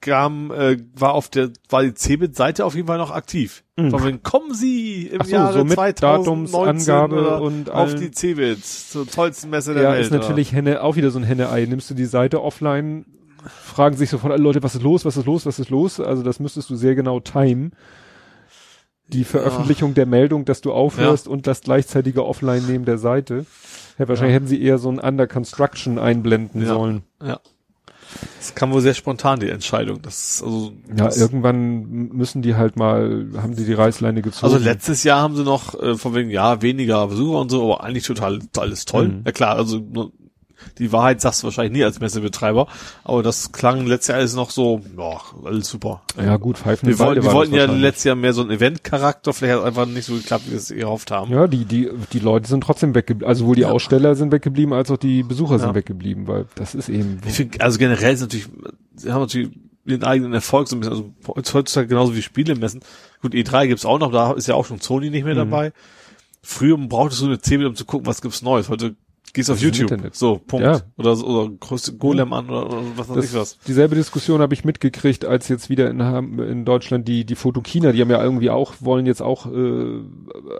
kam, 0.04 0.50
äh, 0.50 0.76
war 0.94 1.14
auf 1.14 1.28
der, 1.28 1.50
war 1.70 1.82
die 1.82 1.94
Cebit-Seite 1.94 2.64
auf 2.64 2.74
jeden 2.74 2.86
Fall 2.86 2.98
noch 2.98 3.10
aktiv. 3.10 3.64
Mhm. 3.76 3.90
Von 3.90 4.22
kommen 4.22 4.54
Sie 4.54 5.06
im 5.06 5.22
so, 5.22 5.30
Jahre 5.30 5.58
so 5.58 5.64
mit 5.64 5.74
2019 5.74 7.12
und 7.12 7.70
auf 7.70 7.94
die 7.94 8.10
Cebit 8.10 8.64
zur 8.64 9.08
tollsten 9.08 9.50
Messe 9.50 9.72
der 9.74 9.82
ja, 9.82 9.88
Welt. 9.90 10.00
Ja, 10.00 10.04
ist 10.04 10.12
natürlich 10.12 10.52
Henne, 10.52 10.82
auch 10.82 10.96
wieder 10.96 11.10
so 11.10 11.18
ein 11.18 11.24
Henne-Ei. 11.24 11.64
Nimmst 11.64 11.90
du 11.90 11.94
die 11.94 12.04
Seite 12.04 12.42
offline, 12.42 13.06
fragen 13.48 13.96
sich 13.96 14.10
sofort 14.10 14.32
alle 14.32 14.42
Leute, 14.42 14.62
was 14.62 14.74
ist 14.74 14.82
los, 14.82 15.04
was 15.04 15.16
ist 15.16 15.26
los, 15.26 15.46
was 15.46 15.58
ist 15.58 15.70
los? 15.70 15.98
Also 16.00 16.22
das 16.22 16.38
müsstest 16.38 16.68
du 16.70 16.76
sehr 16.76 16.94
genau 16.94 17.20
timen. 17.20 17.72
Die 19.08 19.24
Veröffentlichung 19.24 19.90
ja. 19.90 19.94
der 19.94 20.06
Meldung, 20.06 20.44
dass 20.44 20.60
du 20.60 20.72
aufhörst 20.72 21.26
ja. 21.26 21.32
und 21.32 21.46
das 21.46 21.62
gleichzeitige 21.62 22.24
Offline-Nehmen 22.24 22.84
der 22.84 22.98
Seite. 22.98 23.44
Ja, 23.98 24.08
wahrscheinlich 24.08 24.34
hätten 24.34 24.46
sie 24.46 24.62
eher 24.62 24.78
so 24.78 24.90
ein 24.90 24.98
Under 24.98 25.26
Construction 25.26 25.98
einblenden 25.98 26.66
sollen. 26.66 27.02
Ja. 27.22 27.40
Das 28.38 28.54
kam 28.54 28.72
wohl 28.72 28.80
sehr 28.80 28.94
spontan, 28.94 29.40
die 29.40 29.48
Entscheidung. 29.48 30.02
Das, 30.02 30.42
also, 30.44 30.72
ja, 30.88 31.06
das 31.06 31.16
irgendwann 31.16 32.08
müssen 32.12 32.42
die 32.42 32.54
halt 32.54 32.76
mal, 32.76 33.26
haben 33.36 33.54
sie 33.54 33.64
die 33.64 33.72
Reißleine 33.72 34.22
gezogen. 34.22 34.52
Also 34.52 34.64
letztes 34.64 35.02
Jahr 35.04 35.20
haben 35.20 35.34
sie 35.34 35.42
noch, 35.42 35.80
äh, 35.80 35.96
von 35.96 36.14
wegen, 36.14 36.30
ja, 36.30 36.62
weniger 36.62 37.06
Besucher 37.08 37.40
und 37.40 37.50
so, 37.50 37.64
aber 37.64 37.82
eigentlich 37.82 38.04
total, 38.04 38.40
alles 38.56 38.84
toll. 38.84 39.08
Mhm. 39.08 39.22
Ja 39.24 39.32
klar, 39.32 39.56
also 39.56 39.82
die 40.78 40.92
Wahrheit 40.92 41.20
sagst 41.20 41.42
du 41.42 41.46
wahrscheinlich 41.46 41.72
nie 41.72 41.84
als 41.84 42.00
Messebetreiber, 42.00 42.66
aber 43.04 43.22
das 43.22 43.52
klang 43.52 43.86
letztes 43.86 44.08
Jahr 44.08 44.18
alles 44.18 44.34
noch 44.34 44.50
so, 44.50 44.80
ja, 44.96 45.20
alles 45.44 45.68
super. 45.68 46.02
Ja 46.16 46.36
gut, 46.36 46.58
Pfeifen 46.58 46.88
Wir, 46.88 46.98
wollten, 46.98 47.22
wir 47.22 47.32
wollten 47.32 47.54
ja 47.54 47.64
letztes 47.64 48.04
Jahr 48.04 48.16
mehr 48.16 48.32
so 48.32 48.42
ein 48.42 48.50
Event-Charakter, 48.50 49.32
vielleicht 49.32 49.54
hat 49.54 49.60
es 49.60 49.66
einfach 49.66 49.86
nicht 49.86 50.04
so 50.04 50.14
geklappt, 50.14 50.46
wie 50.46 50.52
wir 50.52 50.58
es 50.58 50.68
gehofft 50.68 51.10
haben. 51.10 51.32
Ja, 51.32 51.46
die, 51.46 51.64
die, 51.64 51.90
die 52.12 52.18
Leute 52.18 52.48
sind 52.48 52.62
trotzdem 52.62 52.94
weggeblieben, 52.94 53.28
also 53.28 53.46
wohl 53.46 53.56
die 53.56 53.62
ja. 53.62 53.70
Aussteller 53.70 54.14
sind 54.14 54.32
weggeblieben, 54.32 54.72
als 54.72 54.90
auch 54.90 54.96
die 54.96 55.22
Besucher 55.22 55.54
ja. 55.54 55.58
sind 55.60 55.74
weggeblieben, 55.74 56.26
weil 56.26 56.46
das 56.54 56.74
ist 56.74 56.88
eben. 56.88 57.20
Ich 57.26 57.34
finde, 57.34 57.60
also 57.60 57.78
generell 57.78 58.14
ist 58.14 58.20
natürlich, 58.20 58.48
sie 58.96 59.12
haben 59.12 59.20
natürlich 59.20 59.50
den 59.84 60.04
eigenen 60.04 60.32
Erfolg 60.32 60.68
so 60.68 60.76
ein 60.76 60.80
bisschen, 60.80 61.14
also 61.26 61.54
heutzutage 61.54 61.88
genauso 61.88 62.14
wie 62.14 62.22
Spiele 62.22 62.54
messen. 62.54 62.80
Gut, 63.20 63.34
E3 63.34 63.66
gibt's 63.66 63.84
auch 63.84 63.98
noch, 63.98 64.12
da 64.12 64.32
ist 64.32 64.48
ja 64.48 64.54
auch 64.54 64.64
schon 64.64 64.80
Sony 64.80 65.10
nicht 65.10 65.24
mehr 65.24 65.34
mhm. 65.34 65.50
dabei. 65.50 65.72
Früher 66.42 66.76
brauchtest 66.76 67.22
du 67.22 67.26
eine 67.26 67.40
10 67.40 67.64
um 67.64 67.74
zu 67.74 67.84
gucken, 67.84 68.06
was 68.06 68.20
gibt's 68.20 68.42
Neues. 68.42 68.68
Heute 68.68 68.96
Gehst 69.34 69.50
auf 69.50 69.60
YouTube. 69.60 69.90
Internet. 69.90 70.14
So, 70.14 70.38
Punkt. 70.38 70.64
Ja. 70.64 70.80
Oder, 70.96 71.18
oder 71.18 71.50
größte 71.50 71.96
Golem 71.96 72.32
an 72.32 72.48
oder, 72.48 72.66
oder 72.66 72.82
was 72.94 73.08
weiß 73.08 73.24
ich 73.24 73.34
was. 73.34 73.58
Dieselbe 73.66 73.96
Diskussion 73.96 74.40
habe 74.40 74.54
ich 74.54 74.64
mitgekriegt, 74.64 75.24
als 75.24 75.48
jetzt 75.48 75.68
wieder 75.68 75.90
in, 75.90 75.98
in 76.38 76.64
Deutschland 76.64 77.08
die, 77.08 77.24
die 77.26 77.34
Fotokina, 77.34 77.90
die 77.90 78.00
haben 78.00 78.10
ja 78.10 78.22
irgendwie 78.22 78.50
auch, 78.50 78.74
wollen 78.78 79.06
jetzt 79.06 79.22
auch 79.22 79.52
äh, 79.52 80.00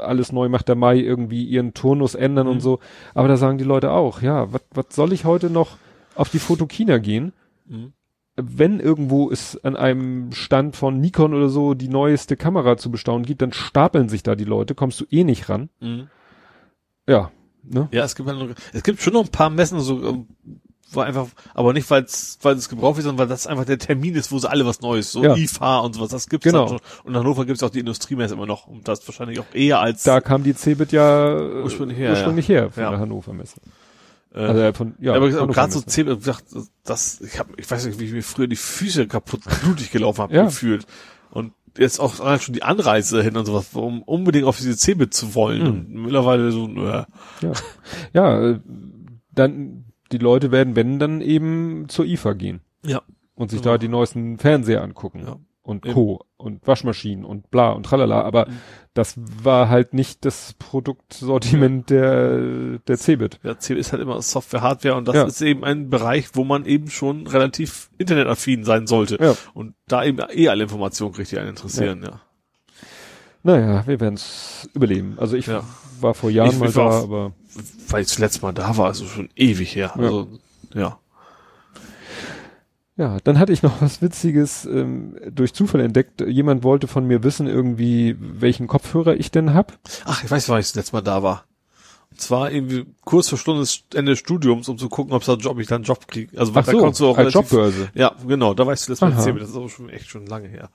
alles 0.00 0.32
neu 0.32 0.48
macht 0.48 0.66
der 0.66 0.74
Mai 0.74 0.98
irgendwie 0.98 1.44
ihren 1.44 1.72
Turnus 1.72 2.16
ändern 2.16 2.48
mhm. 2.48 2.54
und 2.54 2.60
so. 2.60 2.80
Aber 3.14 3.28
da 3.28 3.36
sagen 3.36 3.58
die 3.58 3.64
Leute 3.64 3.92
auch, 3.92 4.22
ja, 4.22 4.48
was 4.50 4.86
soll 4.90 5.12
ich 5.12 5.24
heute 5.24 5.50
noch 5.50 5.76
auf 6.16 6.30
die 6.30 6.40
Fotokina 6.40 6.98
gehen? 6.98 7.32
Mhm. 7.66 7.92
Wenn 8.34 8.80
irgendwo 8.80 9.30
es 9.30 9.56
an 9.62 9.76
einem 9.76 10.32
Stand 10.32 10.74
von 10.74 11.00
Nikon 11.00 11.32
oder 11.32 11.48
so 11.48 11.74
die 11.74 11.88
neueste 11.88 12.36
Kamera 12.36 12.76
zu 12.76 12.90
bestaunen 12.90 13.24
gibt, 13.24 13.40
dann 13.40 13.52
stapeln 13.52 14.08
sich 14.08 14.24
da 14.24 14.34
die 14.34 14.42
Leute, 14.42 14.74
kommst 14.74 15.00
du 15.00 15.04
eh 15.12 15.22
nicht 15.22 15.48
ran. 15.48 15.68
Mhm. 15.78 16.08
Ja, 17.06 17.30
Ne? 17.68 17.88
Ja, 17.92 18.04
es 18.04 18.14
gibt 18.14 18.28
halt 18.28 18.38
noch, 18.38 18.54
es 18.72 18.82
gibt 18.82 19.00
schon 19.00 19.12
noch 19.12 19.24
ein 19.24 19.30
paar 19.30 19.50
Messen, 19.50 19.80
so 19.80 20.02
ähm, 20.06 20.28
wo 20.92 21.00
einfach, 21.00 21.26
aber 21.54 21.72
nicht 21.72 21.90
weil 21.90 22.04
es 22.04 22.38
weil 22.42 22.56
es 22.56 22.68
gebraucht 22.68 22.96
wird, 22.96 23.04
sondern 23.04 23.26
weil 23.26 23.28
das 23.28 23.46
einfach 23.46 23.64
der 23.64 23.78
Termin 23.78 24.14
ist, 24.14 24.32
wo 24.32 24.38
sie 24.38 24.48
alle 24.48 24.66
was 24.66 24.80
Neues, 24.80 25.12
so 25.12 25.24
ja. 25.24 25.34
IFA 25.34 25.78
und 25.80 25.94
sowas, 25.94 26.10
das 26.10 26.28
gibt's 26.28 26.44
genau. 26.44 26.68
schon. 26.68 26.80
Und 27.04 27.12
in 27.12 27.16
Hannover 27.18 27.44
gibt's 27.44 27.62
auch 27.62 27.70
die 27.70 27.80
Industriemesse 27.80 28.34
immer 28.34 28.46
noch 28.46 28.66
und 28.66 28.86
das 28.86 29.06
wahrscheinlich 29.06 29.40
auch 29.40 29.46
eher 29.52 29.80
als 29.80 30.02
da 30.02 30.20
kam 30.20 30.42
die 30.42 30.54
Cebit 30.54 30.92
ja 30.92 31.36
ursprünglich 31.36 31.98
her, 31.98 32.10
ursprünglich 32.10 32.48
her 32.48 32.70
von 32.70 32.82
ja. 32.82 32.90
der 32.90 33.00
Hannover 33.00 33.32
Messe. 33.32 33.60
Äh, 34.34 34.40
also 34.40 34.72
von 34.72 34.94
ja, 35.00 35.14
aber 35.14 35.30
gerade 35.30 35.72
so 35.72 35.80
Cebit, 35.80 36.18
gesagt, 36.18 36.44
das 36.84 37.20
ich 37.20 37.38
habe 37.38 37.52
ich 37.56 37.70
weiß 37.70 37.86
nicht, 37.86 37.98
wie 37.98 38.04
ich 38.04 38.12
mir 38.12 38.22
früher 38.22 38.46
die 38.46 38.56
Füße 38.56 39.06
kaputt 39.06 39.40
blutig 39.62 39.90
gelaufen 39.90 40.22
habe 40.22 40.34
ja. 40.34 40.44
gefühlt 40.44 40.86
und 41.30 41.52
jetzt 41.78 41.98
auch 42.00 42.40
schon 42.40 42.54
die 42.54 42.62
Anreise 42.62 43.22
hin 43.22 43.36
und 43.36 43.46
sowas, 43.46 43.70
um 43.74 44.02
unbedingt 44.02 44.46
auf 44.46 44.58
diese 44.58 44.76
Cebit 44.76 45.14
zu 45.14 45.34
wollen. 45.34 45.62
Mhm. 45.62 45.68
Und 45.68 46.02
mittlerweile 46.04 46.50
so, 46.50 46.68
äh. 46.68 47.04
ja. 47.40 47.52
Ja, 48.12 48.50
äh, 48.50 48.60
dann, 49.32 49.84
die 50.12 50.18
Leute 50.18 50.52
werden, 50.52 50.76
wenn, 50.76 50.98
dann 50.98 51.20
eben 51.20 51.88
zur 51.88 52.04
IFA 52.04 52.34
gehen. 52.34 52.60
Ja. 52.84 53.02
Und 53.34 53.50
sich 53.50 53.62
genau. 53.62 53.74
da 53.74 53.78
die 53.78 53.88
neuesten 53.88 54.38
Fernseher 54.38 54.82
angucken. 54.82 55.24
Ja. 55.26 55.36
Und 55.64 55.82
Co. 55.82 56.26
und 56.36 56.66
Waschmaschinen 56.66 57.24
und 57.24 57.50
bla 57.50 57.70
und 57.70 57.84
tralala. 57.84 58.20
Aber 58.20 58.46
mhm. 58.46 58.58
das 58.92 59.14
war 59.16 59.70
halt 59.70 59.94
nicht 59.94 60.26
das 60.26 60.52
Produktsortiment 60.58 61.88
der, 61.88 62.78
der 62.86 62.96
Cebit. 62.98 63.40
Ja, 63.42 63.58
Cebit 63.58 63.80
ist 63.80 63.92
halt 63.92 64.02
immer 64.02 64.20
Software, 64.20 64.60
Hardware 64.60 64.94
und 64.94 65.08
das 65.08 65.14
ja. 65.14 65.24
ist 65.24 65.40
eben 65.40 65.64
ein 65.64 65.88
Bereich, 65.88 66.28
wo 66.34 66.44
man 66.44 66.66
eben 66.66 66.90
schon 66.90 67.26
relativ 67.26 67.88
internetaffin 67.96 68.64
sein 68.64 68.86
sollte. 68.86 69.16
Ja. 69.18 69.34
Und 69.54 69.74
da 69.88 70.04
eben 70.04 70.18
eh 70.34 70.48
alle 70.50 70.64
Informationen 70.64 71.14
kriegt, 71.14 71.32
die 71.32 71.38
einen 71.38 71.48
interessieren, 71.48 72.02
ja. 72.02 72.10
ja. 72.10 72.20
Naja, 73.42 73.86
wir 73.86 74.00
werden 74.00 74.14
es 74.14 74.68
überleben. 74.74 75.14
Also 75.18 75.36
ich 75.36 75.46
ja. 75.46 75.64
war 76.00 76.12
vor 76.12 76.28
Jahren 76.30 76.50
ich, 76.50 76.58
mal 76.58 76.68
ich 76.68 76.74
da, 76.74 76.86
auf, 76.86 77.04
aber. 77.04 77.32
Weil 77.88 78.02
ich 78.02 78.08
zuletzt 78.08 78.42
mal 78.42 78.52
da 78.52 78.76
war, 78.76 78.86
also 78.86 79.06
schon 79.06 79.30
ewig 79.34 79.76
her. 79.76 79.96
Also, 79.96 80.28
ja. 80.74 80.98
Ja, 82.96 83.18
dann 83.24 83.40
hatte 83.40 83.52
ich 83.52 83.62
noch 83.62 83.82
was 83.82 84.02
Witziges 84.02 84.66
ähm, 84.66 85.16
durch 85.30 85.52
Zufall 85.52 85.80
entdeckt. 85.80 86.20
Jemand 86.20 86.62
wollte 86.62 86.86
von 86.86 87.06
mir 87.06 87.24
wissen, 87.24 87.48
irgendwie, 87.48 88.16
welchen 88.18 88.68
Kopfhörer 88.68 89.16
ich 89.16 89.32
denn 89.32 89.52
hab. 89.52 89.78
Ach, 90.04 90.22
ich 90.22 90.30
weiß, 90.30 90.48
wann 90.48 90.60
ich 90.60 90.66
das 90.66 90.76
letzte 90.76 90.96
Mal 90.96 91.02
da 91.02 91.22
war. 91.22 91.44
Und 92.12 92.20
zwar 92.20 92.52
irgendwie 92.52 92.86
kurz 93.04 93.28
vor 93.28 93.38
Stunde 93.38 93.62
des 93.62 93.82
Ende 93.92 94.12
des 94.12 94.20
Studiums, 94.20 94.68
um 94.68 94.78
zu 94.78 94.88
gucken, 94.88 95.12
ob 95.12 95.24
da 95.24 95.34
Job, 95.34 95.58
ich 95.58 95.66
dann 95.66 95.78
einen 95.78 95.84
Job 95.84 96.06
kriege. 96.06 96.38
Also 96.38 96.52
Ach 96.54 96.64
da 96.64 96.70
so, 96.70 96.80
kannst 96.80 97.00
du 97.00 97.08
auch 97.08 97.18
als 97.18 97.34
relativ, 97.34 97.50
Jobbörse. 97.50 97.90
Ja, 97.94 98.14
genau, 98.24 98.54
da 98.54 98.64
weißt 98.64 98.86
du 98.86 98.92
das 98.92 99.00
Mal 99.00 99.12
erzählt. 99.12 99.40
Das 99.40 99.50
ist 99.50 99.56
aber 99.56 99.68
schon 99.68 99.88
echt 99.88 100.08
schon 100.08 100.26
lange 100.26 100.46
her. 100.46 100.70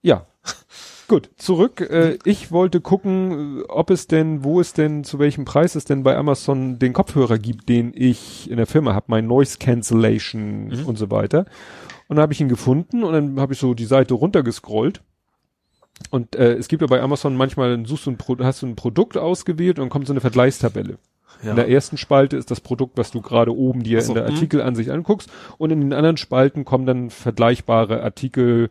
Ja. 0.00 0.26
Gut, 1.12 1.28
zurück. 1.36 1.82
Äh, 1.82 2.16
ich 2.24 2.52
wollte 2.52 2.80
gucken, 2.80 3.58
äh, 3.58 3.62
ob 3.68 3.90
es 3.90 4.06
denn, 4.06 4.44
wo 4.44 4.60
es 4.60 4.72
denn, 4.72 5.04
zu 5.04 5.18
welchem 5.18 5.44
Preis 5.44 5.74
es 5.74 5.84
denn 5.84 6.04
bei 6.04 6.16
Amazon 6.16 6.78
den 6.78 6.94
Kopfhörer 6.94 7.36
gibt, 7.36 7.68
den 7.68 7.92
ich 7.94 8.50
in 8.50 8.56
der 8.56 8.64
Firma 8.64 8.94
habe, 8.94 9.04
mein 9.08 9.26
Noise 9.26 9.58
Cancellation 9.58 10.68
mhm. 10.68 10.86
und 10.86 10.96
so 10.96 11.10
weiter. 11.10 11.40
Und 12.08 12.16
dann 12.16 12.22
habe 12.22 12.32
ich 12.32 12.40
ihn 12.40 12.48
gefunden 12.48 13.04
und 13.04 13.12
dann 13.12 13.38
habe 13.38 13.52
ich 13.52 13.58
so 13.58 13.74
die 13.74 13.84
Seite 13.84 14.14
runtergescrollt. 14.14 15.02
Und 16.08 16.34
äh, 16.34 16.54
es 16.54 16.68
gibt 16.68 16.80
ja 16.80 16.88
bei 16.88 17.02
Amazon 17.02 17.36
manchmal, 17.36 17.72
dann 17.72 17.84
suchst 17.84 18.06
du 18.06 18.10
ein 18.12 18.16
Pro 18.16 18.38
hast 18.38 18.62
du 18.62 18.66
ein 18.66 18.74
Produkt 18.74 19.18
ausgewählt 19.18 19.78
und 19.78 19.82
dann 19.82 19.90
kommt 19.90 20.06
so 20.06 20.14
eine 20.14 20.22
Vergleichstabelle. 20.22 20.96
Ja. 21.42 21.50
In 21.50 21.56
der 21.56 21.68
ersten 21.68 21.98
Spalte 21.98 22.38
ist 22.38 22.50
das 22.50 22.62
Produkt, 22.62 22.96
was 22.96 23.10
du 23.10 23.20
gerade 23.20 23.54
oben 23.54 23.82
dir 23.82 24.00
so, 24.00 24.12
in 24.12 24.14
der 24.14 24.28
hm. 24.28 24.34
Artikelansicht 24.34 24.88
anguckst. 24.88 25.30
Und 25.58 25.72
in 25.72 25.80
den 25.82 25.92
anderen 25.92 26.16
Spalten 26.16 26.64
kommen 26.64 26.86
dann 26.86 27.10
vergleichbare 27.10 28.02
Artikel, 28.02 28.70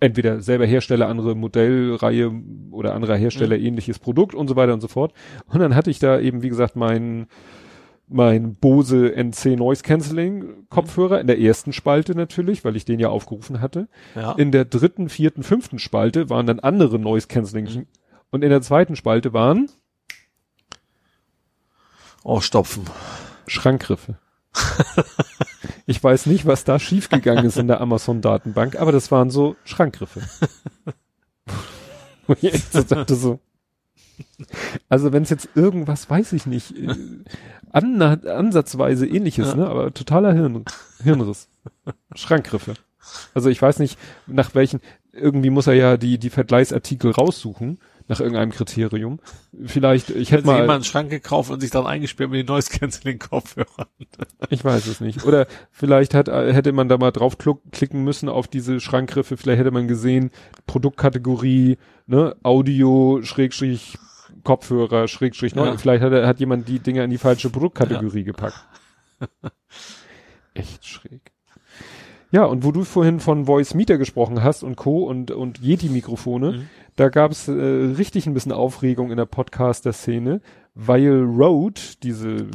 entweder 0.00 0.40
selber 0.40 0.66
Hersteller, 0.66 1.08
andere 1.08 1.34
Modellreihe 1.34 2.30
oder 2.70 2.94
anderer 2.94 3.16
Hersteller 3.16 3.58
mhm. 3.58 3.64
ähnliches 3.64 3.98
Produkt 3.98 4.34
und 4.34 4.48
so 4.48 4.56
weiter 4.56 4.74
und 4.74 4.80
so 4.80 4.88
fort. 4.88 5.12
Und 5.48 5.60
dann 5.60 5.74
hatte 5.74 5.90
ich 5.90 5.98
da 5.98 6.20
eben, 6.20 6.42
wie 6.42 6.48
gesagt, 6.48 6.76
mein, 6.76 7.26
mein 8.08 8.54
Bose 8.54 9.14
NC 9.14 9.56
Noise 9.56 9.82
Cancelling 9.82 10.66
Kopfhörer 10.68 11.20
in 11.20 11.26
der 11.26 11.40
ersten 11.40 11.72
Spalte 11.72 12.14
natürlich, 12.14 12.64
weil 12.64 12.76
ich 12.76 12.84
den 12.84 13.00
ja 13.00 13.08
aufgerufen 13.08 13.60
hatte. 13.60 13.88
Ja. 14.14 14.32
In 14.32 14.52
der 14.52 14.64
dritten, 14.64 15.08
vierten, 15.08 15.42
fünften 15.42 15.78
Spalte 15.78 16.30
waren 16.30 16.46
dann 16.46 16.60
andere 16.60 16.98
Noise 16.98 17.26
Cancelling 17.26 17.64
mhm. 17.64 17.86
und 18.30 18.44
in 18.44 18.50
der 18.50 18.62
zweiten 18.62 18.96
Spalte 18.96 19.32
waren 19.32 19.68
Oh, 22.28 22.40
Stopfen. 22.40 22.82
Schrankgriffe. 23.46 24.18
Ich 25.88 26.02
weiß 26.02 26.26
nicht, 26.26 26.46
was 26.46 26.64
da 26.64 26.80
schiefgegangen 26.80 27.44
ist 27.44 27.58
in 27.58 27.68
der 27.68 27.80
Amazon-Datenbank, 27.80 28.76
aber 28.76 28.90
das 28.90 29.12
waren 29.12 29.30
so 29.30 29.54
Schrankgriffe. 29.64 30.20
Wo 32.26 32.32
ich 32.32 32.52
echt 32.52 32.72
so 32.72 32.82
dachte 32.82 33.14
so. 33.14 33.38
Also 34.88 35.12
wenn 35.12 35.22
es 35.22 35.30
jetzt 35.30 35.48
irgendwas, 35.54 36.10
weiß 36.10 36.32
ich 36.32 36.46
nicht, 36.46 36.76
äh, 36.76 36.94
an, 37.70 38.02
ansatzweise 38.02 39.06
ähnliches, 39.06 39.48
ja. 39.48 39.54
ne, 39.54 39.68
aber 39.68 39.94
totaler 39.94 40.32
Hirn, 40.32 40.64
Hirnriss. 41.02 41.48
Schrankgriffe. 42.14 42.74
Also 43.34 43.48
ich 43.48 43.62
weiß 43.62 43.78
nicht, 43.78 43.96
nach 44.26 44.56
welchen, 44.56 44.80
irgendwie 45.12 45.50
muss 45.50 45.68
er 45.68 45.74
ja 45.74 45.96
die, 45.96 46.18
die 46.18 46.30
Vergleichsartikel 46.30 47.12
raussuchen. 47.12 47.78
Nach 48.08 48.20
irgendeinem 48.20 48.52
Kriterium. 48.52 49.18
Vielleicht, 49.64 50.10
ich 50.10 50.30
hätte 50.30 50.46
mal. 50.46 50.60
jemand 50.60 50.76
einen 50.76 50.84
Schrank 50.84 51.10
gekauft 51.10 51.50
und 51.50 51.60
sich 51.60 51.70
dann 51.70 51.86
eingesperrt 51.86 52.30
mit 52.30 52.40
den 52.40 52.46
Noise 52.46 52.70
Cancelling 52.70 53.18
Kopfhörern. 53.18 53.86
ich 54.50 54.64
weiß 54.64 54.86
es 54.86 55.00
nicht. 55.00 55.24
Oder 55.24 55.46
vielleicht 55.70 56.14
hat, 56.14 56.28
hätte 56.28 56.72
man 56.72 56.88
da 56.88 56.98
mal 56.98 57.10
drauf 57.10 57.36
klicken 57.38 58.04
müssen 58.04 58.28
auf 58.28 58.48
diese 58.48 58.80
Schrankgriffe. 58.80 59.36
Vielleicht 59.36 59.60
hätte 59.60 59.70
man 59.70 59.88
gesehen, 59.88 60.30
Produktkategorie, 60.66 61.78
ne, 62.06 62.36
Audio, 62.42 63.20
Schrägstrich, 63.22 63.98
Kopfhörer, 64.44 65.08
Schrägstrich? 65.08 65.54
Ja. 65.54 65.76
Vielleicht 65.76 66.02
hat, 66.02 66.12
hat 66.12 66.40
jemand 66.40 66.68
die 66.68 66.78
Dinger 66.78 67.04
in 67.04 67.10
die 67.10 67.18
falsche 67.18 67.50
Produktkategorie 67.50 68.20
ja. 68.20 68.24
gepackt. 68.24 68.64
Echt 70.54 70.86
schräg. 70.86 71.32
Ja, 72.32 72.44
und 72.44 72.64
wo 72.64 72.72
du 72.72 72.84
vorhin 72.84 73.20
von 73.20 73.46
Voice 73.46 73.74
Meter 73.74 73.98
gesprochen 73.98 74.42
hast 74.42 74.62
und 74.62 74.76
Co. 74.76 75.04
und, 75.04 75.30
und 75.30 75.60
Yeti-Mikrofone, 75.62 76.52
mhm. 76.52 76.68
Da 76.96 77.08
gab 77.08 77.30
es 77.30 77.48
äh, 77.48 77.52
richtig 77.52 78.26
ein 78.26 78.34
bisschen 78.34 78.52
Aufregung 78.52 79.10
in 79.10 79.16
der 79.16 79.26
Podcaster-Szene, 79.26 80.40
weil 80.74 81.22
Rode, 81.22 81.80
diese, 82.02 82.46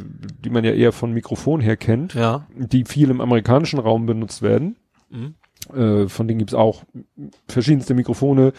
die 0.44 0.50
man 0.50 0.64
ja 0.64 0.72
eher 0.72 0.92
von 0.92 1.12
Mikrofon 1.12 1.60
her 1.60 1.76
kennt, 1.76 2.14
ja. 2.14 2.46
die 2.54 2.84
viel 2.84 3.10
im 3.10 3.20
amerikanischen 3.20 3.78
Raum 3.78 4.06
benutzt 4.06 4.42
werden, 4.42 4.76
mhm. 5.10 5.34
äh, 5.74 6.08
von 6.08 6.28
denen 6.28 6.38
gibt's 6.38 6.54
auch 6.54 6.84
verschiedenste 7.48 7.94
Mikrofone, 7.94 8.52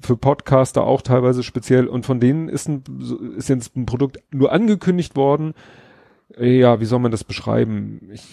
für 0.00 0.16
Podcaster 0.16 0.84
auch 0.84 1.02
teilweise 1.02 1.42
speziell 1.42 1.86
und 1.86 2.04
von 2.04 2.18
denen 2.20 2.48
ist, 2.48 2.68
ein, 2.68 2.82
ist 3.36 3.48
jetzt 3.48 3.76
ein 3.76 3.86
Produkt 3.86 4.18
nur 4.32 4.52
angekündigt 4.52 5.14
worden, 5.16 5.54
ja, 6.38 6.80
wie 6.80 6.86
soll 6.86 6.98
man 6.98 7.10
das 7.10 7.24
beschreiben? 7.24 8.08
Ich, 8.12 8.26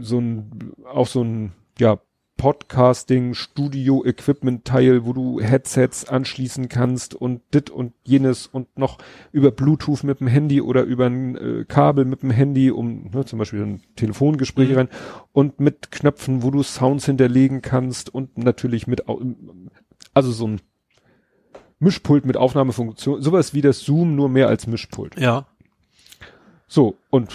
so 0.00 0.18
ein, 0.18 0.72
auch 0.84 1.06
so 1.06 1.22
ein, 1.22 1.52
ja, 1.78 1.98
Podcasting, 2.40 3.34
Studio-Equipment-Teil, 3.34 5.04
wo 5.04 5.12
du 5.12 5.40
Headsets 5.40 6.08
anschließen 6.08 6.70
kannst 6.70 7.14
und 7.14 7.42
dit 7.52 7.68
und 7.68 7.92
jenes 8.02 8.46
und 8.46 8.78
noch 8.78 8.96
über 9.30 9.50
Bluetooth 9.50 10.04
mit 10.04 10.20
dem 10.20 10.26
Handy 10.26 10.62
oder 10.62 10.84
über 10.84 11.04
ein 11.04 11.36
äh, 11.36 11.64
Kabel 11.68 12.06
mit 12.06 12.22
dem 12.22 12.30
Handy, 12.30 12.70
um 12.70 13.10
ne, 13.12 13.26
zum 13.26 13.38
Beispiel 13.38 13.60
ein 13.60 13.82
Telefongespräch 13.94 14.70
mhm. 14.70 14.74
rein 14.74 14.88
und 15.32 15.60
mit 15.60 15.90
Knöpfen, 15.90 16.42
wo 16.42 16.50
du 16.50 16.62
Sounds 16.62 17.04
hinterlegen 17.04 17.60
kannst 17.60 18.08
und 18.08 18.38
natürlich 18.38 18.86
mit, 18.86 19.04
also 20.14 20.32
so 20.32 20.46
ein 20.46 20.62
Mischpult 21.78 22.24
mit 22.24 22.38
Aufnahmefunktion, 22.38 23.20
sowas 23.20 23.52
wie 23.52 23.60
das 23.60 23.80
Zoom, 23.80 24.16
nur 24.16 24.30
mehr 24.30 24.48
als 24.48 24.66
Mischpult. 24.66 25.20
Ja. 25.20 25.46
So, 26.68 26.96
und 27.10 27.28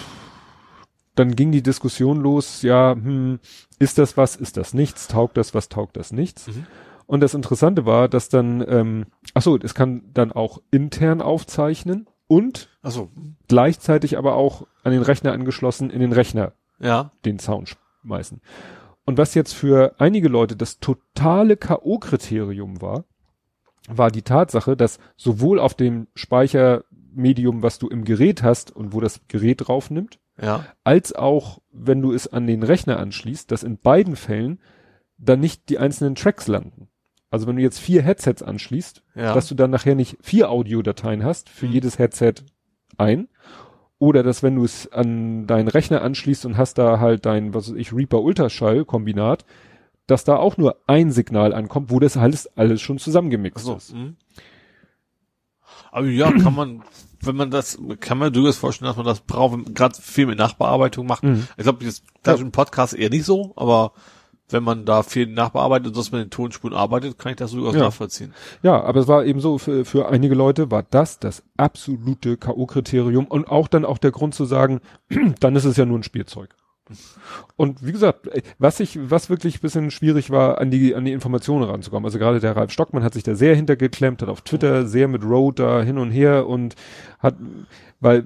dann 1.16 1.34
ging 1.34 1.50
die 1.50 1.62
Diskussion 1.62 2.20
los, 2.20 2.62
ja, 2.62 2.92
hm, 2.92 3.40
ist 3.78 3.98
das 3.98 4.16
was, 4.16 4.36
ist 4.36 4.56
das 4.56 4.74
nichts, 4.74 5.08
taugt 5.08 5.36
das 5.36 5.54
was, 5.54 5.68
taugt 5.68 5.96
das 5.96 6.12
nichts. 6.12 6.46
Mhm. 6.46 6.66
Und 7.06 7.20
das 7.20 7.34
Interessante 7.34 7.86
war, 7.86 8.08
dass 8.08 8.28
dann, 8.28 8.64
ähm, 8.68 9.06
ach 9.34 9.42
so, 9.42 9.56
es 9.56 9.74
kann 9.74 10.02
dann 10.12 10.32
auch 10.32 10.60
intern 10.70 11.22
aufzeichnen 11.22 12.06
und 12.26 12.68
ach 12.82 12.90
so. 12.90 13.10
gleichzeitig 13.48 14.18
aber 14.18 14.34
auch 14.34 14.66
an 14.82 14.92
den 14.92 15.02
Rechner 15.02 15.32
angeschlossen 15.32 15.90
in 15.90 16.00
den 16.00 16.12
Rechner 16.12 16.52
ja. 16.78 17.12
den 17.24 17.38
Sound 17.38 17.76
schmeißen. 18.02 18.40
Und 19.04 19.18
was 19.18 19.34
jetzt 19.34 19.54
für 19.54 19.94
einige 19.98 20.28
Leute 20.28 20.56
das 20.56 20.80
totale 20.80 21.56
K.O.-Kriterium 21.56 22.80
war, 22.80 23.04
war 23.88 24.10
die 24.10 24.22
Tatsache, 24.22 24.76
dass 24.76 24.98
sowohl 25.16 25.60
auf 25.60 25.74
dem 25.74 26.08
Speicher 26.14 26.84
Medium, 27.14 27.62
was 27.62 27.78
du 27.78 27.88
im 27.88 28.04
Gerät 28.04 28.42
hast 28.42 28.74
und 28.74 28.92
wo 28.92 29.00
das 29.00 29.20
Gerät 29.28 29.68
drauf 29.68 29.90
nimmt, 29.90 30.18
ja. 30.40 30.64
als 30.84 31.14
auch 31.14 31.60
wenn 31.72 32.02
du 32.02 32.12
es 32.12 32.26
an 32.26 32.46
den 32.46 32.62
Rechner 32.62 32.98
anschließt, 32.98 33.50
dass 33.50 33.62
in 33.62 33.78
beiden 33.78 34.16
Fällen 34.16 34.60
dann 35.18 35.40
nicht 35.40 35.68
die 35.68 35.78
einzelnen 35.78 36.14
Tracks 36.14 36.46
landen. 36.46 36.88
Also 37.30 37.46
wenn 37.46 37.56
du 37.56 37.62
jetzt 37.62 37.80
vier 37.80 38.02
Headsets 38.02 38.42
anschließt, 38.42 39.02
ja. 39.14 39.34
dass 39.34 39.48
du 39.48 39.54
dann 39.54 39.70
nachher 39.70 39.94
nicht 39.94 40.18
vier 40.20 40.50
Audiodateien 40.50 41.24
hast, 41.24 41.48
für 41.48 41.66
mhm. 41.66 41.72
jedes 41.72 41.98
Headset 41.98 42.34
ein, 42.96 43.28
oder 43.98 44.22
dass 44.22 44.42
wenn 44.42 44.56
du 44.56 44.64
es 44.64 44.92
an 44.92 45.46
deinen 45.46 45.68
Rechner 45.68 46.02
anschließt 46.02 46.44
und 46.46 46.56
hast 46.56 46.74
da 46.74 47.00
halt 47.00 47.24
dein, 47.24 47.54
was 47.54 47.70
weiß 47.70 47.76
ich, 47.76 47.92
Reaper 47.92 48.22
Ultraschall 48.22 48.84
Kombinat, 48.84 49.44
dass 50.06 50.24
da 50.24 50.36
auch 50.36 50.56
nur 50.56 50.76
ein 50.86 51.10
Signal 51.10 51.52
ankommt, 51.52 51.90
wo 51.90 51.98
das 51.98 52.16
alles, 52.16 52.46
alles 52.56 52.80
schon 52.80 52.98
zusammengemixt 52.98 53.64
so, 53.64 53.74
ist. 53.74 53.94
Mh. 53.94 54.12
Aber 55.90 56.06
ja, 56.06 56.30
kann 56.30 56.54
man 56.54 56.82
wenn 57.20 57.36
man 57.36 57.50
das, 57.50 57.78
kann 58.00 58.18
man 58.18 58.32
durchaus 58.32 58.58
vorstellen, 58.58 58.88
dass 58.88 58.96
man 58.96 59.06
das 59.06 59.20
braucht, 59.20 59.74
gerade 59.74 60.00
viel 60.00 60.26
mit 60.26 60.38
Nachbearbeitung 60.38 61.06
macht. 61.06 61.22
Mhm. 61.22 61.46
Ich 61.56 61.64
glaube, 61.64 61.84
das 61.84 62.02
da 62.22 62.34
ja. 62.34 62.40
im 62.40 62.52
Podcast 62.52 62.94
eher 62.94 63.10
nicht 63.10 63.24
so, 63.24 63.52
aber 63.56 63.92
wenn 64.48 64.62
man 64.62 64.84
da 64.84 65.02
viel 65.02 65.26
nachbearbeitet 65.26 65.88
und 65.88 65.96
dass 65.96 66.12
man 66.12 66.20
den 66.20 66.30
Tonspuren 66.30 66.74
arbeitet, 66.74 67.18
kann 67.18 67.30
ich 67.30 67.36
das 67.36 67.50
durchaus 67.50 67.74
ja. 67.74 67.80
nachvollziehen. 67.80 68.32
Ja, 68.62 68.80
aber 68.82 69.00
es 69.00 69.08
war 69.08 69.24
eben 69.24 69.40
so, 69.40 69.58
für, 69.58 69.84
für 69.84 70.08
einige 70.08 70.34
Leute 70.34 70.70
war 70.70 70.84
das 70.84 71.18
das 71.18 71.42
absolute 71.56 72.36
K.O.-Kriterium 72.36 73.26
und 73.26 73.48
auch 73.48 73.68
dann 73.68 73.84
auch 73.84 73.98
der 73.98 74.12
Grund 74.12 74.34
zu 74.34 74.44
sagen, 74.44 74.80
dann 75.40 75.56
ist 75.56 75.64
es 75.64 75.76
ja 75.76 75.84
nur 75.84 75.98
ein 75.98 76.04
Spielzeug. 76.04 76.54
Und 77.56 77.84
wie 77.84 77.92
gesagt, 77.92 78.28
was 78.58 78.80
ich, 78.80 78.98
was 79.10 79.30
wirklich 79.30 79.60
bisschen 79.60 79.90
schwierig 79.90 80.30
war, 80.30 80.58
an 80.60 80.70
die, 80.70 80.94
an 80.94 81.04
die 81.04 81.12
Informationen 81.12 81.64
ranzukommen. 81.64 82.04
Also 82.04 82.18
gerade 82.18 82.40
der 82.40 82.56
Ralf 82.56 82.70
Stockmann 82.70 83.02
hat 83.02 83.14
sich 83.14 83.22
da 83.22 83.34
sehr 83.34 83.54
hintergeklemmt, 83.54 84.22
hat 84.22 84.28
auf 84.28 84.42
Twitter 84.42 84.86
sehr 84.86 85.08
mit 85.08 85.24
Road 85.24 85.58
da 85.58 85.82
hin 85.82 85.98
und 85.98 86.10
her 86.10 86.46
und 86.46 86.74
hat, 87.18 87.36
weil 88.00 88.24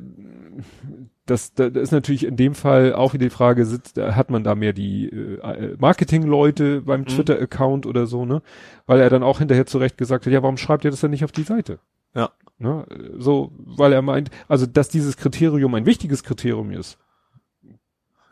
das, 1.26 1.54
da 1.54 1.66
ist 1.66 1.92
natürlich 1.92 2.26
in 2.26 2.36
dem 2.36 2.54
Fall 2.54 2.92
auch 2.92 3.14
wieder 3.14 3.26
die 3.26 3.30
Frage, 3.30 3.64
sitzt, 3.64 3.98
hat 3.98 4.30
man 4.30 4.42
da 4.42 4.54
mehr 4.54 4.72
die 4.72 5.08
äh, 5.08 5.76
Marketing-Leute 5.78 6.82
beim 6.82 7.02
mhm. 7.02 7.06
Twitter-Account 7.06 7.86
oder 7.86 8.06
so, 8.06 8.24
ne? 8.24 8.42
Weil 8.86 9.00
er 9.00 9.10
dann 9.10 9.22
auch 9.22 9.38
hinterher 9.38 9.66
zurecht 9.66 9.96
gesagt 9.96 10.26
hat, 10.26 10.32
ja, 10.32 10.42
warum 10.42 10.56
schreibt 10.56 10.84
ihr 10.84 10.90
das 10.90 11.00
denn 11.00 11.12
nicht 11.12 11.24
auf 11.24 11.32
die 11.32 11.44
Seite? 11.44 11.78
Ja. 12.14 12.30
Ne? 12.58 12.84
So, 13.16 13.52
weil 13.56 13.92
er 13.92 14.02
meint, 14.02 14.30
also 14.48 14.66
dass 14.66 14.88
dieses 14.88 15.16
Kriterium 15.16 15.74
ein 15.74 15.86
wichtiges 15.86 16.24
Kriterium 16.24 16.72
ist, 16.72 16.98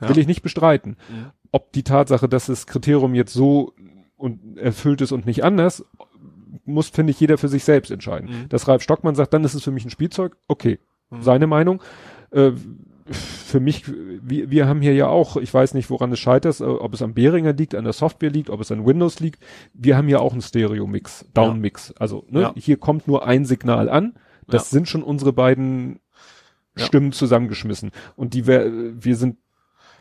ja. 0.01 0.09
Will 0.09 0.19
ich 0.19 0.27
nicht 0.27 0.43
bestreiten. 0.43 0.97
Mhm. 1.09 1.27
Ob 1.51 1.73
die 1.73 1.83
Tatsache, 1.83 2.29
dass 2.29 2.47
das 2.47 2.67
Kriterium 2.67 3.15
jetzt 3.15 3.33
so 3.33 3.73
und 4.17 4.59
erfüllt 4.59 5.01
ist 5.01 5.13
und 5.13 5.27
nicht 5.27 5.45
anders, 5.45 5.85
muss, 6.65 6.89
finde 6.89 7.13
ich, 7.13 7.21
jeder 7.21 7.39
für 7.39 7.49
sich 7.49 7.65
selbst 7.65 7.91
entscheiden. 7.91 8.29
Mhm. 8.29 8.49
Dass 8.49 8.69
Ralf 8.69 8.83
Stockmann 8.83 9.15
sagt, 9.15 9.33
dann 9.33 9.45
ist 9.45 9.55
es 9.55 9.63
für 9.63 9.71
mich 9.71 9.85
ein 9.85 9.91
Spielzeug, 9.91 10.37
okay. 10.49 10.79
Mhm. 11.11 11.23
Seine 11.23 11.47
Meinung. 11.47 11.83
Äh, 12.31 12.53
für 13.11 13.61
mich, 13.61 13.85
wir, 13.89 14.51
wir 14.51 14.69
haben 14.69 14.83
hier 14.83 14.93
ja 14.93 15.07
auch, 15.07 15.39
ich 15.39 15.53
weiß 15.53 15.73
nicht, 15.73 15.89
woran 15.89 16.13
es 16.13 16.19
scheitert, 16.19 16.61
äh, 16.61 16.65
ob 16.65 16.93
es 16.93 17.01
am 17.01 17.15
Behringer 17.15 17.55
liegt, 17.55 17.75
an 17.75 17.85
der 17.85 17.95
Software 17.95 18.31
liegt, 18.31 18.51
ob 18.51 18.61
es 18.61 18.71
an 18.71 18.85
Windows 18.85 19.21
liegt. 19.21 19.43
Wir 19.73 19.97
haben 19.97 20.09
ja 20.09 20.19
auch 20.19 20.33
einen 20.33 20.43
Stereo-Mix, 20.43 21.27
Down-Mix. 21.33 21.95
Also 21.99 22.25
ne, 22.29 22.43
ja. 22.43 22.55
hier 22.57 22.77
kommt 22.77 23.09
nur 23.09 23.27
ein 23.27 23.47
Signal 23.47 23.89
an. 23.89 24.15
Das 24.47 24.71
ja. 24.71 24.79
sind 24.79 24.89
schon 24.89 25.03
unsere 25.03 25.33
beiden 25.33 26.01
Stimmen 26.77 27.13
zusammengeschmissen. 27.13 27.91
Und 28.17 28.35
die 28.35 28.47
wir 28.47 29.17
sind 29.17 29.39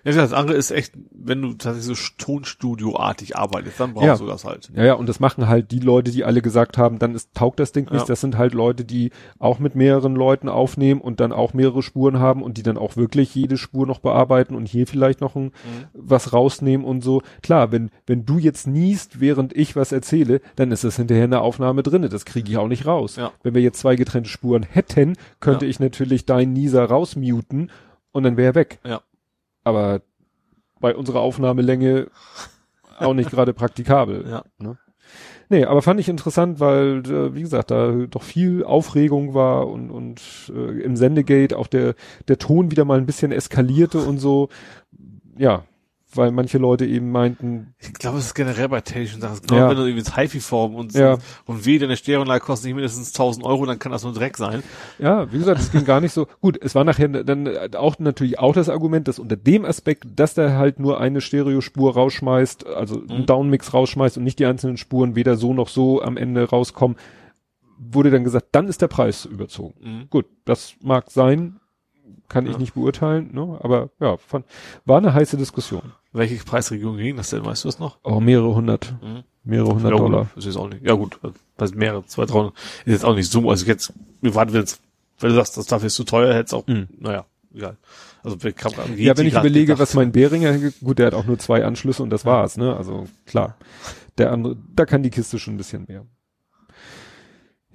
ja, 0.03 0.11
das 0.13 0.33
andere 0.33 0.55
ist 0.55 0.71
echt, 0.71 0.93
wenn 1.11 1.41
du 1.41 1.53
tatsächlich 1.53 1.97
so 1.97 2.13
Tonstudio-artig 2.17 3.35
arbeitest, 3.35 3.79
dann 3.79 3.93
brauchst 3.93 4.07
ja. 4.07 4.17
du 4.17 4.25
das 4.25 4.45
halt. 4.45 4.69
Ja, 4.73 4.85
ja, 4.85 4.93
und 4.93 5.09
das 5.09 5.19
machen 5.19 5.47
halt 5.47 5.71
die 5.71 5.79
Leute, 5.79 6.11
die 6.11 6.23
alle 6.23 6.41
gesagt 6.41 6.77
haben, 6.77 6.99
dann 6.99 7.13
ist, 7.13 7.33
taugt 7.33 7.59
das 7.59 7.71
Ding 7.71 7.91
nicht. 7.91 8.01
Ja. 8.01 8.05
Das 8.05 8.21
sind 8.21 8.37
halt 8.37 8.53
Leute, 8.53 8.85
die 8.85 9.11
auch 9.37 9.59
mit 9.59 9.75
mehreren 9.75 10.15
Leuten 10.15 10.49
aufnehmen 10.49 11.01
und 11.01 11.19
dann 11.19 11.33
auch 11.33 11.53
mehrere 11.53 11.83
Spuren 11.83 12.19
haben 12.19 12.41
und 12.41 12.57
die 12.57 12.63
dann 12.63 12.77
auch 12.77 12.95
wirklich 12.95 13.35
jede 13.35 13.57
Spur 13.57 13.85
noch 13.85 13.99
bearbeiten 13.99 14.55
und 14.55 14.67
hier 14.67 14.87
vielleicht 14.87 15.19
noch 15.19 15.35
ein, 15.35 15.45
mhm. 15.45 15.51
was 15.93 16.31
rausnehmen 16.31 16.85
und 16.85 17.03
so. 17.03 17.21
Klar, 17.41 17.71
wenn, 17.71 17.89
wenn 18.05 18.25
du 18.25 18.37
jetzt 18.37 18.67
niest, 18.67 19.19
während 19.19 19.55
ich 19.55 19.75
was 19.75 19.91
erzähle, 19.91 20.41
dann 20.55 20.71
ist 20.71 20.83
das 20.83 20.95
hinterher 20.95 21.25
eine 21.25 21.41
Aufnahme 21.41 21.83
drinne. 21.83 22.07
Das 22.07 22.25
kriege 22.25 22.49
ich 22.49 22.57
auch 22.57 22.67
nicht 22.67 22.85
raus. 22.85 23.17
Ja. 23.17 23.31
Wenn 23.43 23.55
wir 23.55 23.61
jetzt 23.61 23.79
zwei 23.79 23.95
getrennte 23.95 24.29
Spuren 24.29 24.63
hätten, 24.63 25.17
könnte 25.39 25.65
ich 25.65 25.79
natürlich 25.79 26.25
deinen 26.25 26.53
Nieser 26.53 26.85
rausmuten 26.85 27.71
und 28.11 28.23
dann 28.23 28.37
wäre 28.37 28.51
er 28.51 28.55
weg. 28.55 28.79
Ja 28.85 29.01
aber 29.67 30.01
bei 30.79 30.95
unserer 30.95 31.19
Aufnahmelänge 31.19 32.07
auch 32.99 33.13
nicht 33.13 33.29
gerade 33.29 33.53
praktikabel. 33.53 34.25
Ja. 34.27 34.43
Ne? 34.57 34.77
Nee, 35.49 35.65
aber 35.65 35.81
fand 35.81 35.99
ich 35.99 36.09
interessant, 36.09 36.59
weil, 36.59 37.03
äh, 37.05 37.33
wie 37.35 37.41
gesagt, 37.41 37.71
da 37.71 37.91
doch 38.09 38.23
viel 38.23 38.63
Aufregung 38.63 39.33
war 39.33 39.67
und, 39.67 39.91
und 39.91 40.21
äh, 40.53 40.81
im 40.81 40.95
Sendegate 40.95 41.57
auch 41.57 41.67
der, 41.67 41.95
der 42.27 42.37
Ton 42.37 42.71
wieder 42.71 42.85
mal 42.85 42.97
ein 42.97 43.05
bisschen 43.05 43.31
eskalierte 43.31 43.99
und 43.99 44.17
so. 44.17 44.49
Ja, 45.37 45.63
weil 46.17 46.31
manche 46.31 46.57
Leute 46.57 46.85
eben 46.85 47.11
meinten. 47.11 47.73
Ich 47.79 47.93
glaube, 47.93 48.17
es 48.17 48.27
ist 48.27 48.33
generell 48.33 48.69
bei 48.69 48.81
technischen 48.81 49.21
Sachen. 49.21 49.39
Genau, 49.47 49.61
ja. 49.61 49.69
wenn 49.69 49.77
du 49.77 49.83
irgendwie 49.83 49.99
ins 49.99 50.15
HiFi-Form 50.15 50.75
und, 50.75 50.93
ja. 50.93 51.17
und 51.45 51.65
wie 51.65 51.79
deine 51.79 51.97
Stereoanlage 51.97 52.43
kostet 52.43 52.65
nicht 52.65 52.75
mindestens 52.75 53.09
1000 53.09 53.45
Euro, 53.45 53.65
dann 53.65 53.79
kann 53.79 53.91
das 53.91 54.03
nur 54.03 54.13
Dreck 54.13 54.37
sein. 54.37 54.63
Ja, 54.99 55.31
wie 55.31 55.37
gesagt, 55.37 55.61
es 55.61 55.71
ging 55.71 55.85
gar 55.85 56.01
nicht 56.01 56.13
so. 56.13 56.27
Gut, 56.41 56.57
es 56.61 56.75
war 56.75 56.83
nachher 56.83 57.07
dann 57.07 57.75
auch 57.75 57.99
natürlich 57.99 58.39
auch 58.39 58.53
das 58.53 58.69
Argument, 58.69 59.07
dass 59.07 59.19
unter 59.19 59.35
dem 59.35 59.65
Aspekt, 59.65 60.05
dass 60.15 60.33
der 60.33 60.57
halt 60.57 60.79
nur 60.79 60.99
eine 60.99 61.21
Stereospur 61.21 61.93
rausschmeißt, 61.93 62.65
also 62.67 62.99
mhm. 62.99 63.11
einen 63.11 63.25
Downmix 63.25 63.73
rausschmeißt 63.73 64.17
und 64.17 64.23
nicht 64.23 64.39
die 64.39 64.45
einzelnen 64.45 64.77
Spuren 64.77 65.15
weder 65.15 65.35
so 65.37 65.53
noch 65.53 65.69
so 65.69 66.01
am 66.01 66.17
Ende 66.17 66.49
rauskommen, 66.49 66.97
wurde 67.77 68.11
dann 68.11 68.23
gesagt, 68.23 68.47
dann 68.53 68.67
ist 68.67 68.81
der 68.81 68.87
Preis 68.87 69.25
überzogen. 69.25 69.75
Mhm. 69.81 70.09
Gut, 70.09 70.25
das 70.45 70.75
mag 70.81 71.11
sein, 71.11 71.59
kann 72.29 72.45
ja. 72.45 72.51
ich 72.51 72.57
nicht 72.57 72.73
beurteilen, 72.73 73.29
ne? 73.33 73.57
aber 73.61 73.89
ja, 73.99 74.17
von, 74.17 74.43
war 74.85 74.97
eine 74.97 75.13
heiße 75.13 75.37
Diskussion. 75.37 75.93
Welche 76.11 76.43
Preisregion 76.43 76.97
ging 76.97 77.15
das 77.15 77.29
denn, 77.29 77.45
weißt 77.45 77.63
du 77.63 77.67
das 77.67 77.79
noch? 77.79 77.97
Oh, 78.03 78.19
mehrere 78.19 78.53
hundert. 78.53 78.93
Mhm. 79.01 79.23
Mehrere 79.43 79.75
hundert 79.75 79.91
ja, 79.91 79.97
Dollar. 79.97 80.29
Das 80.35 80.45
ist 80.45 80.57
auch 80.57 80.67
nicht. 80.67 80.85
Ja 80.85 80.93
gut, 80.93 81.19
das 81.57 81.73
mehrere, 81.73 82.05
zwei, 82.05 82.25
drei, 82.25 82.47
ist 82.85 82.93
jetzt 82.93 83.05
auch 83.05 83.15
nicht 83.15 83.31
so, 83.31 83.49
also 83.49 83.65
jetzt, 83.65 83.93
wir 84.21 84.35
warten 84.35 84.53
jetzt, 84.53 84.81
wenn 85.19 85.29
du 85.29 85.35
sagst, 85.35 85.57
das 85.57 85.67
dafür 85.67 85.87
ist 85.87 85.95
zu 85.95 86.03
teuer, 86.03 86.33
hätte 86.33 86.47
es 86.47 86.53
auch, 86.53 86.67
mhm. 86.67 86.87
naja, 86.99 87.25
egal. 87.53 87.77
Also 88.23 88.35
ja, 88.97 89.17
wenn 89.17 89.27
ich 89.27 89.33
überlege, 89.33 89.67
gedacht. 89.67 89.79
was 89.79 89.93
mein 89.93 90.11
Beringer, 90.11 90.57
gut, 90.83 90.99
der 90.99 91.07
hat 91.07 91.13
auch 91.13 91.25
nur 91.25 91.39
zwei 91.39 91.63
Anschlüsse 91.63 92.03
und 92.03 92.09
das 92.09 92.25
war's, 92.25 92.57
ne? 92.57 92.75
Also 92.75 93.07
klar. 93.25 93.55
Der 94.17 94.33
andere, 94.33 94.57
da 94.75 94.85
kann 94.85 95.03
die 95.03 95.11
Kiste 95.11 95.39
schon 95.39 95.53
ein 95.53 95.57
bisschen 95.57 95.85
mehr. 95.87 96.05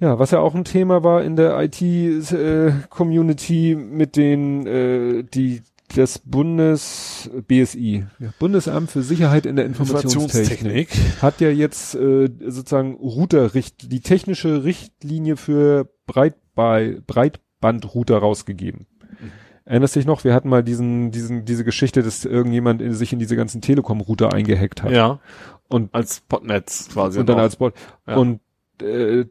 Ja, 0.03 0.19
was 0.19 0.29
ja 0.31 0.39
auch 0.39 0.53
ein 0.53 0.65
Thema 0.65 1.05
war 1.05 1.23
in 1.23 1.37
der 1.37 1.57
IT-Community 1.57 3.71
äh, 3.71 3.75
mit 3.75 4.17
den, 4.17 4.67
äh, 4.67 5.23
die 5.23 5.61
das 5.95 6.19
Bundes 6.19 7.31
BSI, 7.47 8.05
ja, 8.19 8.33
Bundesamt 8.37 8.91
für 8.91 9.01
Sicherheit 9.01 9.45
in 9.45 9.55
der 9.55 9.63
Informationstechnik, 9.63 10.89
hat 11.21 11.39
ja 11.39 11.47
jetzt 11.47 11.95
äh, 11.95 12.29
sozusagen 12.45 12.95
Routerricht, 12.95 13.93
die 13.93 14.01
technische 14.01 14.65
Richtlinie 14.65 15.37
für 15.37 15.89
Breitbei, 16.05 16.97
Breitbandrouter 17.07 18.17
rausgegeben. 18.17 18.87
Mhm. 18.99 19.31
Erinnerst 19.63 19.95
dich 19.95 20.05
noch, 20.05 20.25
wir 20.25 20.33
hatten 20.33 20.49
mal 20.49 20.65
diesen, 20.65 21.11
diesen, 21.11 21.45
diese 21.45 21.63
Geschichte, 21.63 22.03
dass 22.03 22.25
irgendjemand 22.25 22.81
in, 22.81 22.93
sich 22.93 23.13
in 23.13 23.19
diese 23.19 23.37
ganzen 23.37 23.61
Telekom-Router 23.61 24.33
eingehackt 24.33 24.83
hat. 24.83 24.91
Ja. 24.91 25.21
Und 25.69 25.95
als 25.95 26.19
Botnetz 26.19 26.89
quasi. 26.91 27.21
Und 27.21 27.29
dann 27.29 27.37
noch. 27.37 27.43
als 27.43 27.55
Bot. 27.55 27.73
Ja. 28.05 28.17
Und 28.17 28.41
äh, 28.81 29.23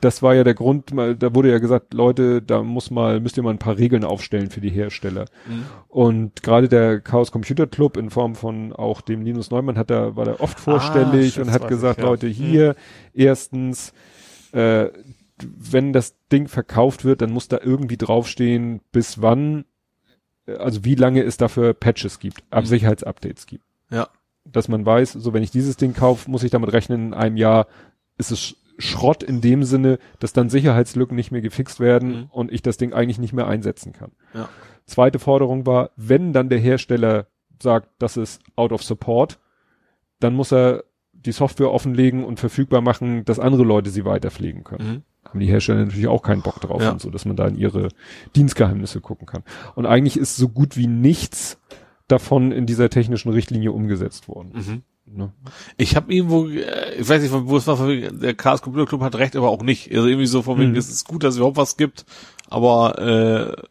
das 0.00 0.22
war 0.22 0.34
ja 0.34 0.44
der 0.44 0.54
Grund, 0.54 0.92
da 0.92 1.34
wurde 1.34 1.50
ja 1.50 1.58
gesagt, 1.58 1.92
Leute, 1.92 2.40
da 2.40 2.62
muss 2.62 2.90
mal, 2.90 3.20
müsst 3.20 3.36
ihr 3.36 3.42
mal 3.42 3.50
ein 3.50 3.58
paar 3.58 3.78
Regeln 3.78 4.04
aufstellen 4.04 4.50
für 4.50 4.60
die 4.60 4.70
Hersteller. 4.70 5.26
Mhm. 5.48 5.64
Und 5.88 6.42
gerade 6.42 6.68
der 6.68 7.00
Chaos 7.00 7.32
Computer 7.32 7.66
Club 7.66 7.96
in 7.96 8.10
Form 8.10 8.36
von 8.36 8.72
auch 8.72 9.00
dem 9.00 9.22
Linus 9.22 9.50
Neumann 9.50 9.76
hat 9.76 9.90
da, 9.90 10.14
war 10.14 10.24
da 10.24 10.36
oft 10.38 10.60
vorstellig 10.60 11.38
ah, 11.38 11.42
und 11.42 11.50
hat 11.50 11.66
gesagt, 11.66 11.98
ich, 11.98 12.04
ja. 12.04 12.10
Leute, 12.10 12.26
hier, 12.28 12.68
mhm. 12.70 13.20
erstens, 13.20 13.92
äh, 14.52 14.86
wenn 15.42 15.92
das 15.92 16.14
Ding 16.30 16.46
verkauft 16.46 17.04
wird, 17.04 17.22
dann 17.22 17.32
muss 17.32 17.48
da 17.48 17.58
irgendwie 17.60 17.96
draufstehen, 17.96 18.80
bis 18.92 19.20
wann, 19.20 19.64
äh, 20.46 20.54
also 20.54 20.84
wie 20.84 20.94
lange 20.94 21.22
es 21.22 21.38
dafür 21.38 21.74
Patches 21.74 22.20
gibt, 22.20 22.44
mhm. 22.54 22.66
Sicherheitsupdates 22.66 23.46
gibt. 23.46 23.64
Ja. 23.90 24.08
Dass 24.44 24.68
man 24.68 24.86
weiß, 24.86 25.12
so 25.12 25.32
wenn 25.32 25.42
ich 25.42 25.50
dieses 25.50 25.76
Ding 25.76 25.92
kaufe, 25.92 26.30
muss 26.30 26.44
ich 26.44 26.52
damit 26.52 26.72
rechnen, 26.72 27.08
in 27.08 27.14
einem 27.14 27.36
Jahr 27.36 27.66
ist 28.16 28.30
es 28.30 28.54
Schrott 28.80 29.22
in 29.22 29.40
dem 29.40 29.64
Sinne, 29.64 29.98
dass 30.18 30.32
dann 30.32 30.50
Sicherheitslücken 30.50 31.14
nicht 31.14 31.30
mehr 31.30 31.40
gefixt 31.40 31.80
werden 31.80 32.08
mhm. 32.08 32.26
und 32.30 32.52
ich 32.52 32.62
das 32.62 32.76
Ding 32.76 32.92
eigentlich 32.92 33.18
nicht 33.18 33.32
mehr 33.32 33.46
einsetzen 33.46 33.92
kann. 33.92 34.12
Ja. 34.34 34.48
Zweite 34.86 35.18
Forderung 35.18 35.66
war, 35.66 35.90
wenn 35.96 36.32
dann 36.32 36.48
der 36.48 36.58
Hersteller 36.58 37.26
sagt, 37.62 37.88
das 37.98 38.16
ist 38.16 38.42
out 38.56 38.72
of 38.72 38.82
support, 38.82 39.38
dann 40.18 40.34
muss 40.34 40.52
er 40.52 40.84
die 41.12 41.32
Software 41.32 41.70
offenlegen 41.70 42.24
und 42.24 42.40
verfügbar 42.40 42.80
machen, 42.80 43.24
dass 43.24 43.38
andere 43.38 43.64
Leute 43.64 43.90
sie 43.90 44.04
weiterpflegen 44.04 44.64
können. 44.64 44.88
Mhm. 44.88 45.28
Haben 45.28 45.40
die 45.40 45.46
Hersteller 45.46 45.84
natürlich 45.84 46.08
auch 46.08 46.22
keinen 46.22 46.42
Bock 46.42 46.60
drauf 46.60 46.82
ja. 46.82 46.90
und 46.90 47.00
so, 47.00 47.10
dass 47.10 47.26
man 47.26 47.36
da 47.36 47.46
in 47.46 47.56
ihre 47.56 47.88
Dienstgeheimnisse 48.34 49.00
gucken 49.00 49.26
kann. 49.26 49.42
Und 49.74 49.84
eigentlich 49.84 50.16
ist 50.16 50.36
so 50.36 50.48
gut 50.48 50.76
wie 50.76 50.86
nichts 50.86 51.58
davon 52.08 52.52
in 52.52 52.66
dieser 52.66 52.88
technischen 52.88 53.30
Richtlinie 53.30 53.72
umgesetzt 53.72 54.28
worden. 54.28 54.52
Mhm. 54.54 54.82
Ne? 55.12 55.32
Ich 55.76 55.96
habe 55.96 56.12
irgendwo, 56.12 56.46
äh, 56.46 56.94
ich 56.94 57.08
weiß 57.08 57.22
nicht, 57.22 57.32
wo 57.32 57.56
es 57.56 57.66
war, 57.66 57.86
der 57.86 58.34
Chaos 58.34 58.62
Computer 58.62 58.86
Club 58.86 59.00
hat 59.02 59.16
recht, 59.16 59.36
aber 59.36 59.48
auch 59.48 59.62
nicht. 59.62 59.90
Also 59.90 60.06
irgendwie 60.06 60.26
so 60.26 60.42
von 60.42 60.58
wegen, 60.58 60.72
mhm. 60.72 60.76
es 60.76 60.88
ist 60.88 61.06
gut, 61.06 61.24
dass 61.24 61.34
es 61.34 61.38
überhaupt 61.38 61.56
was 61.56 61.76
gibt, 61.76 62.04
aber 62.48 62.98
äh, 63.58 63.62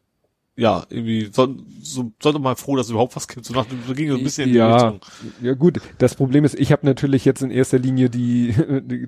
ja, 0.59 0.85
irgendwie 0.89 1.29
so, 1.31 1.55
so, 1.81 2.11
sollte 2.21 2.37
mal 2.37 2.55
froh, 2.55 2.75
dass 2.75 2.87
es 2.87 2.91
überhaupt 2.91 3.15
was 3.15 3.29
gibt. 3.29 3.45
So, 3.45 3.53
nach, 3.53 3.65
so 3.87 3.93
ging 3.93 4.09
es 4.09 4.17
ein 4.17 4.23
bisschen 4.23 4.49
in 4.49 4.55
ja, 4.55 4.67
die 4.67 4.73
Richtung. 4.73 4.99
Ja, 5.41 5.53
gut. 5.53 5.79
Das 5.99 6.15
Problem 6.15 6.43
ist, 6.43 6.59
ich 6.59 6.73
habe 6.73 6.85
natürlich 6.85 7.23
jetzt 7.23 7.41
in 7.41 7.49
erster 7.49 7.79
Linie 7.79 8.09
die, 8.09 8.53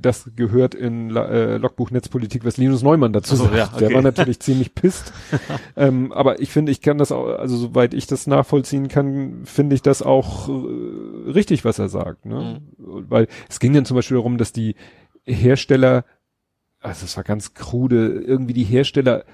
das 0.02 0.32
gehört 0.38 0.76
in 0.76 1.14
äh, 1.14 1.58
Logbuch 1.58 1.92
Netzpolitik, 1.92 2.46
was 2.46 2.56
Linus 2.56 2.84
Neumann 2.84 3.12
dazu 3.12 3.36
so, 3.36 3.44
sagt. 3.44 3.56
Ja, 3.58 3.68
okay. 3.68 3.80
Der 3.80 3.94
war 3.94 4.02
natürlich 4.02 4.40
ziemlich 4.40 4.74
pisst. 4.74 5.12
ähm, 5.76 6.14
aber 6.14 6.40
ich 6.40 6.52
finde, 6.52 6.72
ich 6.72 6.82
kann 6.82 6.98
das 6.98 7.12
auch, 7.12 7.28
also 7.38 7.58
soweit 7.58 7.94
ich 7.94 8.08
das 8.08 8.28
nachvollziehen 8.28 8.88
kann, 8.88 9.42
finde 9.44 9.76
ich 9.76 9.82
das 9.82 10.02
auch 10.02 10.48
äh, 10.48 11.32
richtig, 11.32 11.66
was 11.66 11.80
er 11.80 11.90
sagt. 11.90 12.26
Ne? 12.26 12.62
Mhm. 12.78 13.06
Weil 13.10 13.28
es 13.50 13.60
ging 13.60 13.74
dann 13.74 13.84
zum 13.84 13.96
Beispiel 13.96 14.16
darum, 14.16 14.38
dass 14.38 14.54
die 14.54 14.76
Hersteller, 15.26 16.06
also 16.80 17.04
es 17.04 17.18
war 17.18 17.26
ganz 17.26 17.54
krude, 17.54 18.08
irgendwie 18.08 18.54
die 18.54 18.64
Hersteller 18.64 19.26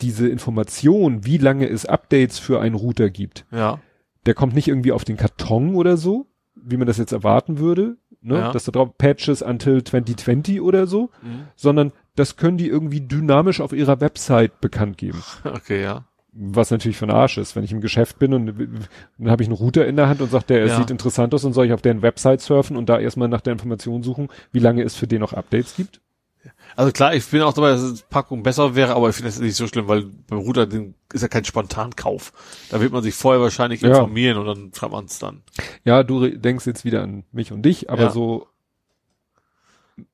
diese 0.00 0.28
Information, 0.28 1.24
wie 1.24 1.38
lange 1.38 1.68
es 1.68 1.86
Updates 1.86 2.38
für 2.38 2.60
einen 2.60 2.74
Router 2.74 3.10
gibt, 3.10 3.46
ja. 3.50 3.80
der 4.26 4.34
kommt 4.34 4.54
nicht 4.54 4.68
irgendwie 4.68 4.92
auf 4.92 5.04
den 5.04 5.16
Karton 5.16 5.74
oder 5.74 5.96
so, 5.96 6.26
wie 6.54 6.76
man 6.76 6.86
das 6.86 6.98
jetzt 6.98 7.12
erwarten 7.12 7.58
würde, 7.58 7.96
ne? 8.22 8.38
Ja. 8.38 8.52
dass 8.52 8.64
da 8.64 8.72
drauf 8.72 8.96
Patches 8.98 9.42
until 9.42 9.82
2020 9.82 10.60
oder 10.60 10.86
so, 10.86 11.10
mhm. 11.22 11.48
sondern 11.54 11.92
das 12.16 12.36
können 12.36 12.58
die 12.58 12.68
irgendwie 12.68 13.00
dynamisch 13.00 13.60
auf 13.60 13.72
ihrer 13.72 14.00
Website 14.00 14.60
bekannt 14.60 14.98
geben. 14.98 15.22
Okay, 15.44 15.82
ja. 15.82 16.04
Was 16.38 16.70
natürlich 16.70 16.98
von 16.98 17.10
Arsch 17.10 17.38
ist, 17.38 17.56
wenn 17.56 17.64
ich 17.64 17.72
im 17.72 17.80
Geschäft 17.80 18.18
bin 18.18 18.34
und 18.34 18.46
dann 19.18 19.30
habe 19.30 19.42
ich 19.42 19.48
einen 19.48 19.56
Router 19.56 19.86
in 19.86 19.96
der 19.96 20.08
Hand 20.08 20.20
und 20.20 20.30
sagt, 20.30 20.50
der 20.50 20.66
ja. 20.66 20.76
sieht 20.76 20.90
interessant 20.90 21.32
aus 21.32 21.44
und 21.44 21.54
soll 21.54 21.64
ich 21.64 21.72
auf 21.72 21.80
deren 21.80 22.02
Website 22.02 22.42
surfen 22.42 22.76
und 22.76 22.90
da 22.90 22.98
erstmal 22.98 23.28
nach 23.28 23.40
der 23.40 23.54
Information 23.54 24.02
suchen, 24.02 24.28
wie 24.52 24.58
lange 24.58 24.82
es 24.82 24.96
für 24.96 25.06
den 25.06 25.20
noch 25.20 25.32
Updates 25.32 25.76
gibt? 25.76 26.02
Also 26.76 26.92
klar, 26.92 27.14
ich 27.14 27.26
bin 27.26 27.40
auch 27.40 27.54
dabei, 27.54 27.70
dass 27.70 28.02
Packung 28.02 28.42
besser 28.42 28.74
wäre, 28.74 28.94
aber 28.94 29.08
ich 29.08 29.16
finde 29.16 29.30
das 29.30 29.40
nicht 29.40 29.56
so 29.56 29.66
schlimm, 29.66 29.88
weil 29.88 30.04
beim 30.28 30.40
Router 30.40 30.68
ist 31.12 31.22
ja 31.22 31.28
kein 31.28 31.46
Spontankauf. 31.46 32.34
Da 32.68 32.82
wird 32.82 32.92
man 32.92 33.02
sich 33.02 33.14
vorher 33.14 33.40
wahrscheinlich 33.40 33.80
ja. 33.80 33.88
informieren 33.88 34.36
und 34.36 34.46
dann 34.46 34.70
schreibt 34.74 34.92
man 34.92 35.06
es 35.06 35.18
dann. 35.18 35.42
Ja, 35.84 36.02
du 36.02 36.28
denkst 36.28 36.66
jetzt 36.66 36.84
wieder 36.84 37.02
an 37.02 37.24
mich 37.32 37.50
und 37.50 37.62
dich, 37.62 37.88
aber 37.88 38.02
ja. 38.02 38.10
so 38.10 38.46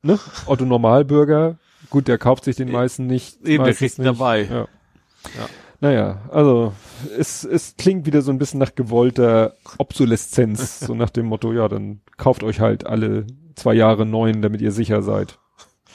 ne? 0.03 0.21
Otto 0.47 0.65
Normalbürger, 0.65 1.59
gut, 1.91 2.07
der 2.07 2.17
kauft 2.17 2.45
sich 2.45 2.55
den 2.55 2.69
e 2.69 2.73
meisten 2.73 3.09
nicht. 3.09 3.45
Eben, 3.45 3.65
der 3.65 3.75
kriegt 3.75 3.99
ihn 3.99 4.05
dabei. 4.05 4.43
Ja. 4.45 4.57
ja. 4.57 5.49
Naja, 5.81 6.23
also 6.31 6.75
es, 7.19 7.43
es 7.43 7.75
klingt 7.77 8.07
wieder 8.07 8.23
so 8.23 8.31
ein 8.31 8.39
bisschen 8.39 8.61
nach 8.61 8.77
gewollter 8.77 9.57
Obsoleszenz, 9.79 10.79
so 10.87 10.95
nach 10.95 11.11
dem 11.11 11.27
Motto, 11.27 11.53
ja, 11.53 11.67
dann 11.67 12.03
kauft 12.17 12.45
euch 12.45 12.61
halt 12.61 12.87
alle 12.87 13.27
zwei 13.57 13.75
Jahre 13.75 14.07
neuen, 14.07 14.43
damit 14.43 14.61
ihr 14.61 14.71
sicher 14.71 15.03
seid 15.03 15.41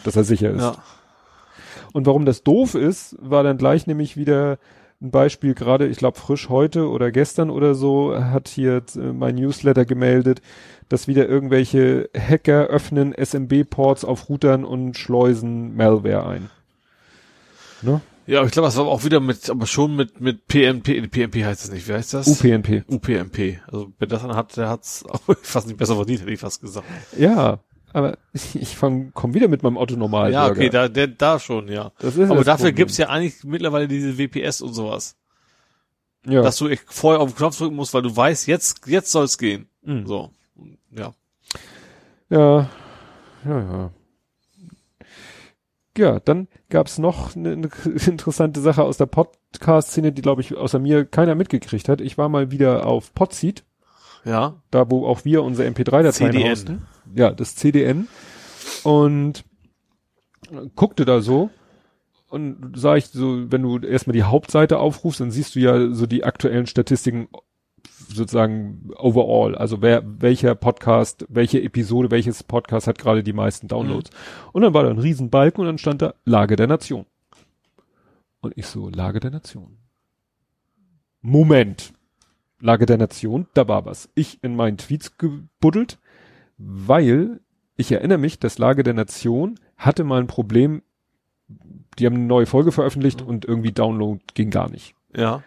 dass 0.04 0.16
er 0.16 0.24
sicher 0.24 0.52
ist. 0.52 0.62
Ja. 0.62 0.76
Und 1.94 2.06
warum 2.06 2.26
das 2.26 2.44
doof 2.44 2.76
ist, 2.76 3.16
war 3.20 3.44
dann 3.44 3.58
gleich 3.58 3.88
nämlich 3.88 4.18
wieder 4.18 4.60
ein 5.02 5.12
Beispiel, 5.12 5.54
gerade, 5.54 5.88
ich 5.88 5.98
glaube, 5.98 6.20
frisch 6.20 6.50
heute 6.50 6.90
oder 6.90 7.12
gestern 7.12 7.50
oder 7.50 7.76
so, 7.76 8.16
hat 8.16 8.48
hier 8.48 8.84
äh, 8.96 9.14
mein 9.14 9.36
Newsletter 9.36 9.86
gemeldet, 9.86 10.42
dass 10.90 11.08
wieder 11.08 11.28
irgendwelche 11.28 12.10
Hacker 12.18 12.68
öffnen 12.68 13.14
SMB-Ports 13.14 14.06
auf 14.06 14.30
Routern 14.30 14.64
und 14.66 14.98
schleusen 14.98 15.76
Malware 15.76 16.26
ein. 16.26 16.50
Ne? 17.84 18.02
Ja, 18.26 18.44
ich 18.44 18.52
glaube, 18.52 18.68
das 18.68 18.76
war 18.76 18.86
auch 18.86 19.06
wieder 19.06 19.20
mit, 19.20 19.50
aber 19.50 19.68
schon 19.68 19.96
mit, 19.96 20.20
mit 20.20 20.48
PNP, 20.48 21.08
PNP 21.08 21.46
heißt 21.46 21.64
es 21.64 21.72
nicht, 21.72 21.88
wie 21.88 21.94
heißt 21.94 22.14
das? 22.14 22.28
UPnP. 22.28 22.84
UPnP. 22.88 23.60
Also, 23.68 23.94
wer 24.00 24.08
das 24.08 24.22
dann 24.22 24.36
hat, 24.36 24.58
der 24.58 24.68
hat's 24.68 25.06
auch 25.06 25.22
fast 25.44 25.68
nicht 25.68 25.78
besser 25.78 25.96
verdient, 25.96 26.22
hätte 26.22 26.32
ich 26.32 26.40
fast 26.40 26.60
gesagt. 26.60 26.86
Ja, 27.18 27.60
aber 27.98 28.20
ich 28.34 28.78
fang, 28.78 29.12
komm 29.16 29.34
wieder 29.34 29.48
mit 29.48 29.64
meinem 29.64 29.78
Auto 29.78 29.96
normal. 29.96 30.32
Ja, 30.32 30.48
okay, 30.48 30.70
da, 30.70 30.88
der, 30.88 31.08
da 31.08 31.40
schon, 31.40 31.68
ja. 31.68 31.92
Aber 31.98 32.14
dafür 32.14 32.68
Problem. 32.68 32.76
gibt's 32.76 32.98
ja 32.98 33.10
eigentlich 33.10 33.44
mittlerweile 33.44 33.88
diese 33.88 34.20
WPS 34.20 34.62
und 34.62 34.74
sowas. 34.74 35.18
Ja. 36.24 36.44
Dass 36.44 36.58
du 36.58 36.70
vorher 36.86 37.22
auf 37.22 37.32
den 37.32 37.38
Knopf 37.38 37.58
drücken 37.58 37.76
musst, 37.76 37.96
weil 37.96 38.04
du 38.04 38.16
weißt, 38.16 38.48
jetzt, 38.48 38.86
jetzt 38.86 39.12
soll's 39.12 39.40
gehen. 39.40 39.68
Mhm. 39.82 40.06
So. 40.06 40.30
Ja. 40.92 41.14
Ja. 42.30 42.70
Ja, 43.46 43.60
ja. 43.60 43.92
Ja, 45.98 46.20
dann 46.20 46.48
gab's 46.70 47.00
noch 47.00 47.36
eine, 47.36 47.54
eine 47.54 47.70
interessante 48.06 48.62
Sache 48.62 48.84
aus 48.84 48.98
der 48.98 49.08
Podcast-Szene, 49.08 50.12
die, 50.12 50.22
glaube 50.22 50.42
ich, 50.42 50.56
außer 50.56 50.78
mir 50.78 51.06
keiner 51.06 51.34
mitgekriegt 51.34 51.90
hat. 51.90 52.02
Ich 52.02 52.20
war 52.20 52.30
mal 52.30 52.52
wieder 52.52 52.86
auf 52.86 53.16
Podseed. 53.16 53.64
Ja. 54.28 54.62
Da, 54.72 54.92
wo 54.92 55.08
auch 55.08 55.26
wir 55.26 55.44
unsere 55.44 55.70
MP3-Dateien 55.70 56.50
hosten 56.50 56.82
ja, 57.16 57.32
das 57.32 57.56
CDN 57.56 58.08
und 58.84 59.44
guckte 60.76 61.06
da 61.06 61.22
so 61.22 61.50
und 62.30 62.74
sah 62.76 62.96
ich 62.96 63.08
so, 63.08 63.52
wenn 63.52 63.62
du 63.62 63.80
erstmal 63.80 64.14
die 64.14 64.24
Hauptseite 64.24 64.80
aufrufst, 64.80 65.22
dann 65.22 65.32
siehst 65.32 65.56
du 65.56 65.60
ja 65.60 65.94
so 65.94 66.06
die 66.06 66.24
aktuellen 66.24 66.68
Statistiken 66.68 67.28
sozusagen 68.10 68.90
overall, 68.96 69.56
also 69.56 69.82
wer, 69.82 70.04
welcher 70.06 70.56
Podcast, 70.56 71.26
welche 71.30 71.62
Episode, 71.62 72.12
welches 72.12 72.44
Podcast 72.44 72.88
hat 72.88 72.98
gerade 72.98 73.24
die 73.24 73.34
meisten 73.34 73.68
Downloads. 73.68 74.12
Mhm. 74.12 74.50
Und 74.54 74.62
dann 74.62 74.74
war 74.74 74.84
da 74.84 74.90
ein 74.90 75.00
Riesenbalken 75.00 75.62
und 75.62 75.68
dann 75.68 75.78
stand 75.78 76.02
da 76.02 76.14
Lage 76.26 76.56
der 76.56 76.68
Nation. 76.68 77.06
Und 78.40 78.54
ich 78.58 78.68
so, 78.68 78.90
Lage 78.90 79.20
der 79.20 79.32
Nation. 79.32 79.78
Moment. 81.22 81.94
Lage 82.60 82.86
der 82.86 82.98
Nation, 82.98 83.48
da 83.54 83.68
war 83.68 83.86
was. 83.86 84.10
Ich 84.16 84.44
in 84.44 84.56
meinen 84.56 84.78
Tweets 84.78 85.18
gebuddelt, 85.18 86.00
weil 86.58 87.40
ich 87.76 87.92
erinnere 87.92 88.18
mich, 88.18 88.40
das 88.40 88.58
Lage 88.58 88.84
der 88.84 88.94
Nation 88.94 89.60
hatte 89.78 90.04
mal 90.04 90.20
ein 90.20 90.28
Problem, 90.28 90.82
die 92.00 92.06
haben 92.06 92.16
eine 92.16 92.26
neue 92.26 92.46
Folge 92.46 92.72
veröffentlicht 92.72 93.22
mhm. 93.22 93.28
und 93.28 93.46
irgendwie 93.46 93.72
Download 93.72 94.20
ging 94.34 94.50
gar 94.50 94.70
nicht. 94.70 94.96
Ja. 95.16 95.44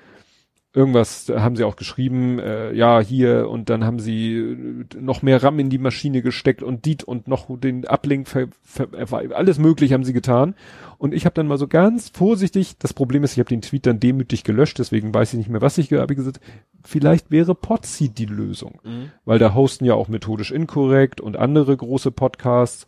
Irgendwas 0.72 1.28
haben 1.28 1.56
sie 1.56 1.64
auch 1.64 1.74
geschrieben, 1.74 2.38
äh, 2.38 2.72
ja, 2.72 3.00
hier 3.00 3.48
und 3.48 3.68
dann 3.70 3.84
haben 3.84 3.98
sie 3.98 4.36
äh, 4.36 5.00
noch 5.00 5.20
mehr 5.20 5.42
RAM 5.42 5.58
in 5.58 5.68
die 5.68 5.78
Maschine 5.78 6.22
gesteckt 6.22 6.62
und 6.62 6.84
Diet 6.84 7.02
und 7.02 7.26
noch 7.26 7.46
den 7.58 7.84
Uplink, 7.86 8.28
ver, 8.28 8.46
ver, 8.62 8.88
alles 9.34 9.58
mögliche 9.58 9.94
haben 9.94 10.04
sie 10.04 10.12
getan. 10.12 10.54
Und 10.96 11.12
ich 11.12 11.24
habe 11.24 11.34
dann 11.34 11.48
mal 11.48 11.58
so 11.58 11.66
ganz 11.66 12.10
vorsichtig, 12.10 12.76
das 12.78 12.94
Problem 12.94 13.24
ist, 13.24 13.32
ich 13.32 13.40
habe 13.40 13.48
den 13.48 13.62
Tweet 13.62 13.84
dann 13.86 13.98
demütig 13.98 14.44
gelöscht, 14.44 14.78
deswegen 14.78 15.12
weiß 15.12 15.32
ich 15.32 15.38
nicht 15.38 15.50
mehr, 15.50 15.60
was 15.60 15.76
ich 15.76 15.90
habe 15.92 16.14
gesagt, 16.14 16.38
vielleicht 16.84 17.32
wäre 17.32 17.56
Podseed 17.56 18.16
die 18.16 18.26
Lösung. 18.26 18.78
Mhm. 18.84 19.10
Weil 19.24 19.40
da 19.40 19.54
hosten 19.54 19.84
ja 19.84 19.94
auch 19.94 20.06
methodisch 20.06 20.52
inkorrekt 20.52 21.20
und 21.20 21.36
andere 21.36 21.76
große 21.76 22.12
Podcasts. 22.12 22.86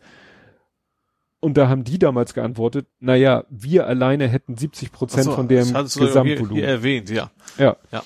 Und 1.43 1.57
da 1.57 1.67
haben 1.67 1.83
die 1.83 1.99
damals 1.99 2.33
geantwortet, 2.33 2.87
naja, 3.01 3.43
wir 3.49 3.85
alleine 3.85 4.29
hätten 4.29 4.55
70 4.55 4.93
Prozent 4.93 5.25
so, 5.25 5.33
von 5.33 5.49
dem 5.49 5.73
Gesamtvolumen. 5.73 6.53
Hier, 6.55 6.63
hier 6.63 6.67
erwähnt, 6.67 7.09
ja. 7.09 7.31
Ja. 7.57 7.75
Ja. 7.91 8.01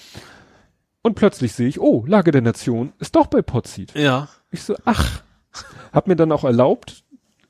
Und 1.04 1.14
plötzlich 1.14 1.54
sehe 1.54 1.68
ich, 1.68 1.80
oh, 1.80 2.04
Lage 2.08 2.32
der 2.32 2.42
Nation 2.42 2.94
ist 2.98 3.16
doch 3.16 3.28
bei 3.28 3.44
Podseed. 3.44 3.94
Ja. 3.94 4.28
Ich 4.50 4.64
so, 4.64 4.76
ach. 4.86 5.22
Hab 5.94 6.08
mir 6.08 6.16
dann 6.16 6.32
auch 6.32 6.44
erlaubt, 6.46 7.04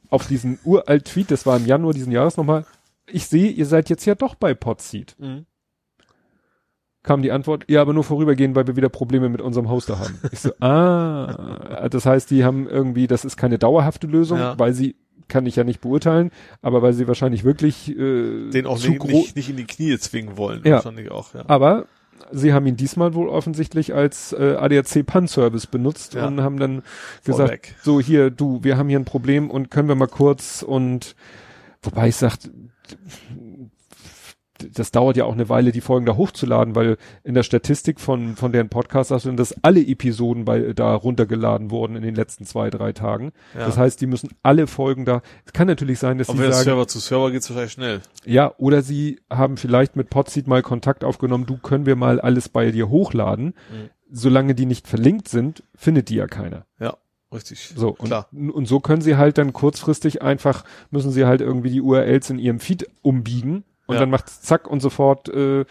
auf 0.10 0.28
diesen 0.28 0.60
uralt 0.66 1.06
Tweet, 1.06 1.32
das 1.32 1.46
war 1.46 1.56
im 1.56 1.66
Januar 1.66 1.94
diesen 1.94 2.12
Jahres 2.12 2.36
nochmal, 2.36 2.66
ich 3.06 3.28
sehe, 3.28 3.50
ihr 3.50 3.66
seid 3.66 3.90
jetzt 3.90 4.04
ja 4.06 4.16
doch 4.16 4.36
bei 4.36 4.54
Podseed. 4.54 5.16
Mhm. 5.20 5.46
Kam 7.02 7.22
die 7.22 7.32
Antwort, 7.32 7.64
ja, 7.70 7.80
aber 7.82 7.94
nur 7.94 8.04
vorübergehend, 8.04 8.58
weil 8.58 8.68
wir 8.68 8.76
wieder 8.76 8.90
Probleme 8.90 9.30
mit 9.30 9.40
unserem 9.42 9.70
Hoster 9.70 10.00
haben. 10.00 10.20
Ich 10.34 10.40
so, 10.40 10.52
ah, 10.60 11.88
das 11.90 12.06
heißt, 12.06 12.30
die 12.30 12.44
haben 12.44 12.68
irgendwie, 12.68 13.08
das 13.08 13.24
ist 13.24 13.38
keine 13.38 13.58
dauerhafte 13.58 14.08
Lösung, 14.08 14.40
Ja. 14.40 14.60
weil 14.60 14.74
sie, 14.74 14.98
kann 15.28 15.46
ich 15.46 15.56
ja 15.56 15.64
nicht 15.64 15.82
beurteilen, 15.82 16.32
aber 16.62 16.82
weil 16.82 16.94
sie 16.94 17.08
wahrscheinlich 17.08 17.44
wirklich 17.44 17.90
äh, 17.90 18.50
Den 18.50 18.66
auch 18.66 18.78
zu 18.80 18.92
nicht, 18.92 19.04
nicht, 19.04 19.36
nicht 19.36 19.50
in 19.50 19.58
die 19.58 19.66
Knie 19.66 19.98
zwingen 19.98 20.38
wollen. 20.38 20.62
Ja. 20.64 20.76
Wahrscheinlich 20.76 21.12
auch, 21.12 21.34
ja. 21.34 21.44
Aber 21.48 21.86
sie 22.32 22.54
haben 22.54 22.66
ihn 22.66 22.76
diesmal 22.78 23.14
wohl 23.14 23.28
offensichtlich 23.30 23.94
als 23.94 24.34
äh, 24.34 24.56
ADAC 24.58 25.06
Pan-Service 25.06 25.68
benutzt 25.68 26.14
Ja. 26.16 26.28
und 26.28 26.42
haben 26.42 26.58
dann 26.60 26.82
gesagt, 27.26 27.50
Vorweg. 27.68 27.76
so 27.84 28.00
hier, 28.00 28.30
du, 28.32 28.64
wir 28.64 28.78
haben 28.78 28.90
hier 28.90 29.00
ein 29.00 29.06
Problem 29.06 29.50
und 29.52 29.70
können 29.70 29.88
wir 29.88 29.96
mal 29.96 30.08
kurz 30.08 30.64
und 30.64 31.16
wobei 31.84 32.08
ich 32.10 32.16
sagt, 32.16 32.50
das 34.74 34.92
dauert 34.92 35.18
ja 35.18 35.26
auch 35.26 35.34
eine 35.34 35.50
Weile, 35.50 35.72
die 35.72 35.82
Folgen 35.82 36.06
da 36.06 36.16
hochzuladen, 36.16 36.76
weil 36.76 36.98
in 37.24 37.34
der 37.34 37.44
Statistik 37.44 38.00
von, 38.00 38.36
von 38.36 38.52
deren 38.52 38.70
Podcast 38.70 39.10
sagst 39.10 39.26
du, 39.26 39.32
dass 39.34 39.64
alle 39.64 39.82
Episoden 39.86 40.46
bei, 40.46 40.74
da 40.74 40.94
runtergeladen 40.96 41.72
wurden 41.72 41.96
in 41.96 42.04
den 42.04 42.16
letzten 42.16 42.46
zwei, 42.46 42.70
drei 42.70 42.94
Tagen. 42.94 43.32
Ja. 43.54 43.66
Das 43.66 43.78
heißt, 43.78 44.00
die 44.02 44.08
müssen 44.08 44.30
alle 44.44 44.68
Folgen 44.68 45.06
da, 45.06 45.22
es 45.46 45.54
kann 45.54 45.68
natürlich 45.68 46.00
sein, 46.00 46.18
dass 46.18 46.30
Aber 46.30 46.40
sie 46.40 46.52
sagen, 46.52 46.64
Server 46.64 46.88
zu 46.88 47.00
Server 47.00 47.32
geht's 47.32 47.50
wahrscheinlich 47.50 47.74
schnell. 47.74 48.02
ja, 48.26 48.54
oder 48.58 48.82
sie 48.82 49.20
haben 49.30 49.58
vielleicht 49.58 49.96
mit 49.96 50.10
Podseed 50.10 50.48
mal 50.48 50.62
Kontakt 50.62 51.04
aufgenommen, 51.04 51.46
du 51.46 51.58
können 51.58 51.86
wir 51.86 51.96
mal 51.96 52.20
alles 52.20 52.50
bei 52.50 52.72
dir 52.72 52.90
hochladen. 52.90 53.48
Mhm. 53.48 53.90
Solange 54.10 54.56
die 54.56 54.66
nicht 54.66 54.88
verlinkt 54.88 55.28
sind, 55.28 55.64
findet 55.76 56.08
die 56.08 56.16
ja 56.16 56.28
keiner. 56.28 56.66
Ja, 56.80 56.96
richtig. 57.34 57.74
So, 57.76 57.90
und, 57.90 58.08
Klar. 58.08 58.30
und 58.32 58.66
so 58.66 58.80
können 58.80 59.02
sie 59.02 59.18
halt 59.18 59.38
dann 59.38 59.52
kurzfristig 59.52 60.22
einfach, 60.22 60.64
müssen 60.92 61.12
sie 61.12 61.26
halt 61.26 61.42
irgendwie 61.42 61.72
die 61.72 61.82
URLs 61.82 62.30
in 62.30 62.40
ihrem 62.40 62.62
Feed 62.62 62.90
umbiegen 63.02 63.66
und 63.88 63.96
Ja. 63.96 64.02
dann 64.02 64.10
macht's 64.12 64.42
zack 64.42 64.68
und 64.68 64.80
sofort 64.82 65.28
äh, 65.30 65.66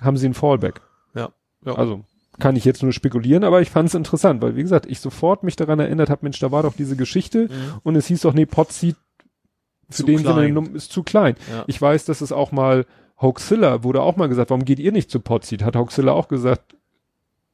haben 0.00 0.16
sie 0.16 0.26
ein 0.28 0.34
Fallback. 0.34 0.80
Ja. 1.14 1.30
ja. 1.64 1.74
Also 1.74 2.04
kann 2.38 2.56
ich 2.56 2.64
jetzt 2.64 2.82
nur 2.82 2.92
spekulieren, 2.92 3.44
aber 3.44 3.60
ich 3.60 3.70
fand 3.70 3.88
es 3.88 3.94
interessant, 3.94 4.40
weil 4.42 4.56
wie 4.56 4.62
gesagt, 4.62 4.86
ich 4.86 5.00
sofort 5.00 5.42
mich 5.42 5.56
daran 5.56 5.78
erinnert 5.80 6.08
habe, 6.10 6.20
Mensch, 6.24 6.38
da 6.38 6.50
war 6.50 6.62
doch 6.62 6.74
diese 6.74 6.96
Geschichte 6.96 7.48
Mhm. 7.48 7.80
und 7.82 7.96
es 7.96 8.06
hieß 8.06 8.20
doch, 8.22 8.32
nee, 8.34 8.46
Podseed 8.46 8.96
für 9.88 9.96
Zu 9.96 10.02
den 10.06 10.18
Sinne 10.18 10.32
klein. 10.34 10.48
genommen 10.48 10.74
ist 10.74 10.92
zu 10.92 11.02
klein. 11.02 11.34
Ja. 11.50 11.64
Ich 11.66 11.80
weiß, 11.80 12.04
dass 12.04 12.20
es 12.20 12.32
auch 12.32 12.52
mal 12.52 12.86
Hoaxilla 13.20 13.82
wurde 13.84 14.00
auch 14.00 14.16
mal 14.16 14.28
gesagt, 14.28 14.50
warum 14.50 14.64
geht 14.64 14.78
ihr 14.78 14.92
nicht 14.92 15.10
zu 15.10 15.20
Podseed? 15.20 15.62
Hat 15.64 15.76
Hoaxilla 15.76 16.12
auch 16.12 16.28
gesagt, 16.28 16.76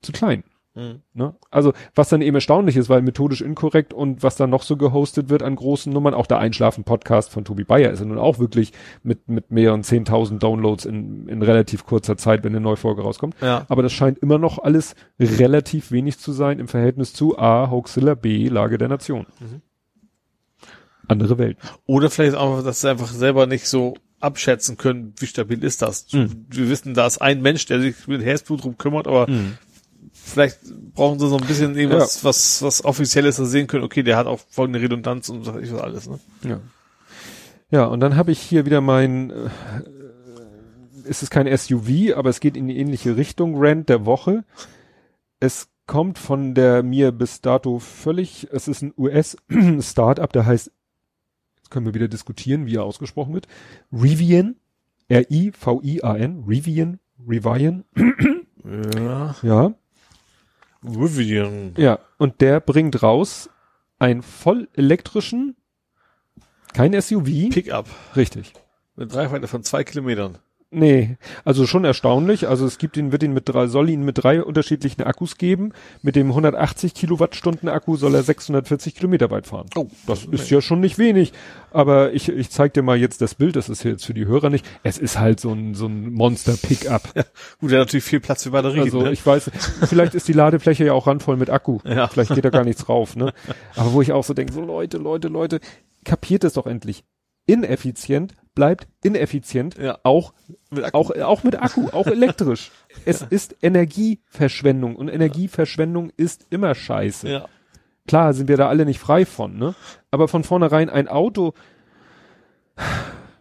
zu 0.02 0.12
klein. 0.12 0.44
Mhm. 0.76 1.00
Ne? 1.14 1.34
Also 1.50 1.72
was 1.94 2.10
dann 2.10 2.20
eben 2.20 2.34
erstaunlich 2.34 2.76
ist, 2.76 2.88
weil 2.90 3.00
methodisch 3.00 3.40
inkorrekt 3.40 3.94
und 3.94 4.22
was 4.22 4.36
dann 4.36 4.50
noch 4.50 4.62
so 4.62 4.76
gehostet 4.76 5.30
wird 5.30 5.42
an 5.42 5.56
großen 5.56 5.90
Nummern, 5.92 6.12
auch 6.12 6.26
der 6.26 6.38
Einschlafen-Podcast 6.38 7.30
von 7.30 7.44
Tobi 7.44 7.64
Bayer 7.64 7.90
ist 7.90 8.00
ja 8.00 8.04
nun 8.04 8.18
auch 8.18 8.38
wirklich 8.38 8.72
mit, 9.02 9.28
mit 9.28 9.50
mehreren 9.50 9.82
10.000 9.82 10.38
Downloads 10.38 10.84
in, 10.84 11.28
in 11.28 11.40
relativ 11.40 11.86
kurzer 11.86 12.16
Zeit, 12.18 12.44
wenn 12.44 12.52
eine 12.52 12.60
neue 12.60 12.76
Folge 12.76 13.02
rauskommt. 13.02 13.34
Ja. 13.40 13.64
Aber 13.68 13.82
das 13.82 13.92
scheint 13.92 14.18
immer 14.18 14.38
noch 14.38 14.58
alles 14.58 14.94
relativ 15.18 15.90
wenig 15.90 16.18
zu 16.18 16.32
sein 16.32 16.58
im 16.58 16.68
Verhältnis 16.68 17.14
zu 17.14 17.38
A, 17.38 17.70
Hoaxilla, 17.70 18.14
B, 18.14 18.48
Lage 18.48 18.76
der 18.76 18.88
Nation. 18.88 19.26
Mhm. 19.40 19.62
Andere 21.08 21.38
Welt. 21.38 21.56
Oder 21.86 22.10
vielleicht 22.10 22.34
auch, 22.36 22.62
dass 22.62 22.80
sie 22.80 22.90
einfach 22.90 23.08
selber 23.08 23.46
nicht 23.46 23.66
so 23.68 23.94
abschätzen 24.18 24.76
können, 24.76 25.12
wie 25.18 25.26
stabil 25.26 25.62
ist 25.62 25.82
das. 25.82 26.12
Mhm. 26.12 26.46
Wir 26.48 26.68
wissen, 26.68 26.94
da 26.94 27.06
ist 27.06 27.18
ein 27.18 27.42
Mensch, 27.42 27.66
der 27.66 27.80
sich 27.80 28.08
mit 28.08 28.24
Herzblut 28.24 28.64
drum 28.64 28.76
kümmert, 28.78 29.06
aber 29.06 29.30
Mhm. 29.30 29.58
Vielleicht 30.26 30.58
brauchen 30.94 31.18
sie 31.18 31.28
so 31.28 31.36
ein 31.36 31.46
bisschen 31.46 31.76
irgendwas, 31.76 32.24
was, 32.24 32.62
was 32.62 32.84
offizielles, 32.84 33.36
dass 33.36 33.46
sie 33.46 33.52
sehen 33.52 33.66
können, 33.66 33.84
okay, 33.84 34.02
der 34.02 34.16
hat 34.16 34.26
auch 34.26 34.40
folgende 34.50 34.80
Redundanz 34.80 35.28
und 35.28 35.44
sag 35.44 35.62
ich 35.62 35.72
was 35.72 35.80
alles, 35.80 36.08
ne? 36.08 36.18
Ja. 36.44 36.60
Ja, 37.70 37.84
und 37.86 38.00
dann 38.00 38.16
habe 38.16 38.30
ich 38.32 38.40
hier 38.40 38.64
wieder 38.64 38.80
mein, 38.80 39.30
äh, 39.30 39.48
es 41.08 41.22
ist 41.22 41.30
kein 41.30 41.46
SUV, 41.56 42.14
aber 42.16 42.30
es 42.30 42.40
geht 42.40 42.56
in 42.56 42.68
die 42.68 42.76
ähnliche 42.78 43.16
Richtung, 43.16 43.54
Rant 43.56 43.88
der 43.88 44.06
Woche. 44.06 44.44
Es 45.40 45.68
kommt 45.86 46.18
von 46.18 46.54
der 46.54 46.82
mir 46.82 47.12
bis 47.12 47.40
dato 47.40 47.78
völlig, 47.78 48.48
es 48.52 48.68
ist 48.68 48.82
ein 48.82 48.92
US-Startup, 48.96 50.32
der 50.32 50.46
heißt, 50.46 50.70
jetzt 51.56 51.70
können 51.70 51.86
wir 51.86 51.94
wieder 51.94 52.08
diskutieren, 52.08 52.66
wie 52.66 52.76
er 52.76 52.84
ausgesprochen 52.84 53.34
wird, 53.34 53.46
Rivian, 53.92 54.56
R-I-V-I-A-N, 55.08 56.44
Rivian, 56.46 56.98
Rivian, 57.28 57.84
Ja. 59.04 59.36
ja, 59.42 59.74
Rivian. 60.84 61.74
ja, 61.76 61.98
und 62.18 62.40
der 62.40 62.60
bringt 62.60 63.02
raus 63.02 63.50
einen 63.98 64.22
voll 64.22 64.68
elektrischen, 64.74 65.56
kein 66.72 67.00
SUV, 67.00 67.50
Pickup. 67.50 67.88
richtig. 68.14 68.52
Mit 68.96 69.14
Reichweite 69.14 69.48
von 69.48 69.62
zwei 69.62 69.84
Kilometern. 69.84 70.38
Nee, 70.72 71.16
also 71.44 71.64
schon 71.64 71.84
erstaunlich. 71.84 72.48
Also 72.48 72.66
es 72.66 72.78
gibt 72.78 72.96
ihn, 72.96 73.12
wird 73.12 73.22
ihn 73.22 73.32
mit 73.32 73.48
drei, 73.48 73.68
soll 73.68 73.88
ihn 73.88 74.04
mit 74.04 74.22
drei 74.22 74.42
unterschiedlichen 74.42 75.02
Akkus 75.02 75.38
geben. 75.38 75.72
Mit 76.02 76.16
dem 76.16 76.28
180 76.28 76.92
Kilowattstunden 76.92 77.68
Akku 77.68 77.96
soll 77.96 78.16
er 78.16 78.24
640 78.24 78.96
Kilometer 78.96 79.30
weit 79.30 79.46
fahren. 79.46 79.68
Oh, 79.76 79.86
Das 80.08 80.24
ist 80.24 80.50
ja 80.50 80.60
schon 80.60 80.80
nicht 80.80 80.98
wenig. 80.98 81.32
Aber 81.70 82.12
ich, 82.12 82.28
ich 82.28 82.50
zeig 82.50 82.74
dir 82.74 82.82
mal 82.82 82.96
jetzt 82.96 83.22
das 83.22 83.36
Bild, 83.36 83.54
das 83.54 83.68
ist 83.68 83.84
jetzt 83.84 84.04
für 84.04 84.14
die 84.14 84.26
Hörer 84.26 84.50
nicht. 84.50 84.66
Es 84.82 84.98
ist 84.98 85.20
halt 85.20 85.38
so 85.38 85.52
ein, 85.52 85.74
so 85.74 85.86
ein 85.86 86.12
Monster-Pickup. 86.12 87.14
Gut, 87.60 87.70
der 87.70 87.80
hat 87.80 87.86
natürlich 87.86 88.04
viel 88.04 88.20
Platz 88.20 88.42
für 88.42 88.50
Batterien. 88.50 88.82
Also 88.82 89.02
ne? 89.02 89.12
ich 89.12 89.24
weiß, 89.24 89.50
vielleicht 89.88 90.16
ist 90.16 90.26
die 90.26 90.32
Ladefläche 90.32 90.84
ja 90.84 90.94
auch 90.94 91.06
randvoll 91.06 91.36
mit 91.36 91.48
Akku. 91.48 91.78
Ja. 91.84 92.08
Vielleicht 92.08 92.34
geht 92.34 92.44
da 92.44 92.50
gar 92.50 92.64
nichts 92.64 92.84
drauf, 92.84 93.14
ne? 93.14 93.32
Aber 93.76 93.92
wo 93.92 94.02
ich 94.02 94.12
auch 94.12 94.24
so 94.24 94.34
denke, 94.34 94.52
so 94.52 94.62
Leute, 94.62 94.98
Leute, 94.98 95.28
Leute, 95.28 95.60
kapiert 96.04 96.42
es 96.42 96.54
doch 96.54 96.66
endlich. 96.66 97.04
Ineffizient 97.46 98.34
bleibt 98.54 98.88
ineffizient, 99.02 99.76
Ja. 99.78 99.98
auch 100.02 100.32
Mit 100.70 100.84
Akku. 100.84 100.96
auch, 100.98 101.10
auch 101.10 101.44
mit 101.44 101.60
Akku, 101.62 101.88
auch 101.92 102.06
elektrisch. 102.06 102.70
Es 103.04 103.20
ist 103.22 103.56
Energieverschwendung 103.62 104.96
und 104.96 105.08
Energieverschwendung 105.08 106.10
ist 106.16 106.46
immer 106.50 106.74
scheiße. 106.74 107.28
ja. 107.28 107.48
Klar 108.08 108.34
sind 108.34 108.48
wir 108.48 108.56
da 108.56 108.68
alle 108.68 108.84
nicht 108.86 109.00
frei 109.00 109.26
von, 109.26 109.58
ne? 109.58 109.74
Aber 110.12 110.28
von 110.28 110.44
vornherein 110.44 110.88
ein 110.88 111.08
Auto 111.08 111.54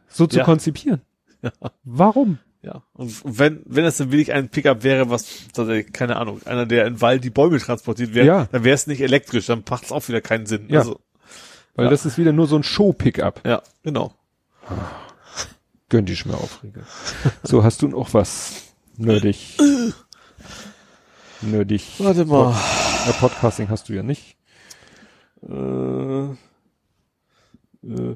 so 0.08 0.27
zu 0.27 0.40
Ja. 0.40 0.43
konzipieren. 0.43 1.01
Ja. 1.42 1.51
Warum? 1.84 2.40
Ja. 2.61 2.82
Und 2.93 3.22
wenn, 3.38 3.61
wenn 3.66 3.85
es 3.85 3.98
dann 3.98 4.11
wirklich 4.11 4.34
ein 4.34 4.50
Pickup 4.50 4.84
wäre, 4.84 5.09
was, 5.09 5.45
keine 5.93 6.16
Ahnung, 6.16 6.42
einer, 6.45 6.66
der 6.66 6.88
im 6.88 7.00
Wald 7.00 7.24
die 7.24 7.30
Bäume 7.30 7.59
transportiert 7.59 8.14
wäre, 8.16 8.25
Ja. 8.25 8.48
dann 8.51 8.64
wäre 8.64 8.74
es 8.74 8.88
nicht 8.88 9.01
elektrisch, 9.01 9.45
dann 9.45 9.64
macht 9.69 9.84
es 9.85 9.92
auch 9.92 10.08
wieder 10.08 10.22
keinen 10.22 10.48
Sinn. 10.48 10.66
Ja. 10.69 10.80
Also, 10.80 11.00
Weil 11.76 11.86
Ja. 11.86 11.92
das 11.92 12.06
ist 12.06 12.18
wieder 12.18 12.32
nur 12.34 12.48
so 12.48 12.56
ein 12.56 12.64
Show-Pickup. 12.64 13.42
ja, 13.45 13.62
genau. 13.84 14.14
Gönn 15.90 16.06
dich 16.06 16.26
mir 16.26 16.34
Aufrege. 16.36 16.84
So, 17.44 17.64
hast 17.64 17.82
du 17.84 17.88
noch 17.88 18.14
was 18.14 18.64
nerdig? 18.98 19.58
nerdig. 21.42 21.86
Warte 22.00 22.26
mal. 22.26 22.56
Ja, 23.06 23.12
Podcasting 23.14 23.70
hast 23.70 23.88
du 23.90 23.94
ja 23.94 24.02
nicht. 24.04 24.36
Äh, 25.48 26.24
äh, 27.88 28.16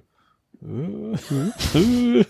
äh, 0.64 2.26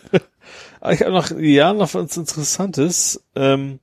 Ah, 0.81 0.91
ich 0.91 1.01
habe 1.01 1.11
noch, 1.11 1.31
ja, 1.37 1.73
noch 1.73 1.93
was 1.93 2.17
Interessantes. 2.17 3.23
Ähm, 3.35 3.79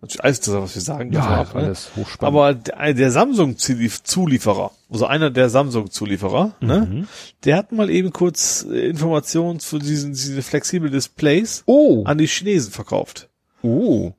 natürlich 0.00 0.24
alles 0.24 0.40
das, 0.40 0.54
was 0.54 0.74
wir 0.74 0.82
sagen. 0.82 1.10
dürfen 1.10 1.28
auch, 1.28 1.54
ne? 1.54 1.60
alles 1.62 1.90
hochspannend. 1.96 2.22
Aber 2.22 2.54
der, 2.54 2.94
der 2.94 3.10
Samsung-Zulieferer, 3.10 4.70
also 4.90 5.06
einer 5.06 5.30
der 5.30 5.50
Samsung-Zulieferer, 5.50 6.54
ne, 6.60 6.86
Mhm. 6.90 7.08
der 7.44 7.56
hat 7.56 7.72
mal 7.72 7.90
eben 7.90 8.12
kurz 8.12 8.66
äh, 8.70 8.88
Informationen 8.88 9.60
zu 9.60 9.78
diesen 9.78 10.12
diese 10.12 10.42
flexibel 10.42 10.90
Displays 10.90 11.62
oh, 11.66 12.02
an 12.04 12.18
die 12.18 12.26
Chinesen 12.26 12.72
verkauft. 12.72 13.28
oh, 13.62 14.12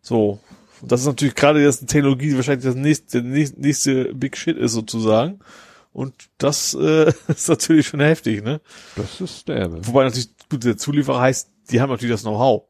So. 0.00 0.38
Das 0.84 1.00
ist 1.02 1.06
natürlich 1.06 1.36
gerade 1.36 1.62
jetzt 1.62 1.80
eine 1.82 1.86
Technologie, 1.86 2.30
die 2.30 2.34
wahrscheinlich 2.36 2.64
das 2.64 2.74
nächste, 2.74 3.22
der 3.22 3.30
nächste, 3.30 3.60
nächste 3.60 4.14
Big 4.14 4.36
Shit 4.36 4.56
ist 4.56 4.72
sozusagen. 4.72 5.38
Und 5.92 6.12
das 6.38 6.74
äh, 6.74 7.12
ist 7.28 7.48
natürlich 7.48 7.86
schon 7.86 8.00
heftig, 8.00 8.42
ne? 8.42 8.60
das 8.96 9.20
ist 9.20 9.46
derbe. 9.46 9.86
Wobei 9.86 10.02
natürlich, 10.02 10.30
gut, 10.50 10.64
der 10.64 10.76
Zulieferer 10.76 11.20
heißt, 11.20 11.50
die 11.70 11.80
haben 11.80 11.90
natürlich 11.90 12.12
das 12.14 12.22
Know-how. 12.22 12.64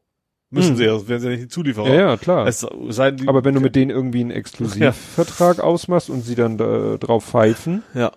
Müssen 0.53 0.69
Hm. 0.71 0.77
sie 0.77 0.85
ja, 0.85 1.07
wären 1.07 1.19
sie 1.19 1.25
ja 1.27 1.31
nicht 1.31 1.43
die 1.43 1.47
Zulieferer. 1.47 1.87
Ja, 1.87 1.93
ja, 2.11 2.17
klar. 2.17 2.45
Denn, 2.49 3.27
Aber 3.27 3.43
wenn 3.43 3.55
du 3.55 3.59
mit 3.61 3.75
denen 3.75 3.89
irgendwie 3.91 4.21
einen 4.21 4.31
Exklusivvertrag 4.31 5.59
ausmachst 5.63 6.09
und 6.09 6.21
sie 6.23 6.35
dann 6.35 6.57
da, 6.57 6.97
drauf 6.97 7.25
pfeifen, 7.25 7.81
ja. 7.93 8.11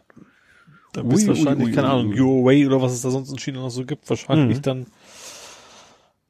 Dann 0.93 1.09
bist 1.09 1.23
Ui, 1.29 1.35
du 1.35 1.39
ui, 1.41 1.45
wahrscheinlich, 1.45 1.67
ui, 1.69 1.73
keine 1.73 1.89
Ahnung, 1.89 2.13
Way 2.15 2.67
oder 2.67 2.81
was 2.83 2.93
es 2.93 3.03
da 3.03 3.11
sonst 3.11 3.31
in 3.31 3.39
China 3.39 3.61
noch 3.61 3.71
so 3.71 3.85
gibt, 3.85 4.09
wahrscheinlich 4.09 4.59
Mhm. 4.59 4.63
dann. 4.63 4.87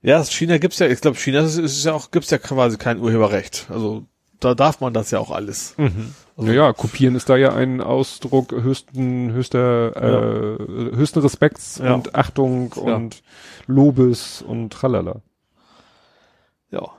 Ja, 0.02 0.22
China 0.24 0.58
gibt's 0.58 0.78
ja, 0.78 0.86
ich 0.86 1.00
glaube, 1.00 1.16
China 1.16 1.40
ist, 1.40 1.56
ist 1.58 1.84
ja 1.84 1.92
auch, 1.92 2.10
gibt's 2.10 2.30
ja 2.30 2.38
quasi 2.38 2.76
kein 2.76 3.00
Urheberrecht. 3.00 3.66
Also, 3.70 4.04
da 4.40 4.54
darf 4.54 4.80
man 4.80 4.92
das 4.92 5.10
ja 5.10 5.18
auch 5.18 5.30
alles. 5.30 5.74
Also- 5.78 5.92
naja, 6.50 6.72
kopieren 6.72 7.14
ist 7.16 7.28
da 7.28 7.36
ja 7.36 7.54
ein 7.54 7.80
Ausdruck 7.80 8.52
höchsten, 8.52 9.32
höchster, 9.32 9.96
äh, 9.96 10.94
höchsten 10.96 11.20
Respekts 11.20 11.78
Ja. 11.82 11.94
und 11.94 12.14
Achtung 12.14 12.72
Ja. 12.76 12.94
und 12.96 13.22
Lobes 13.66 14.42
und 14.46 14.70
tralala. 14.72 15.22
Ja. 16.70 16.90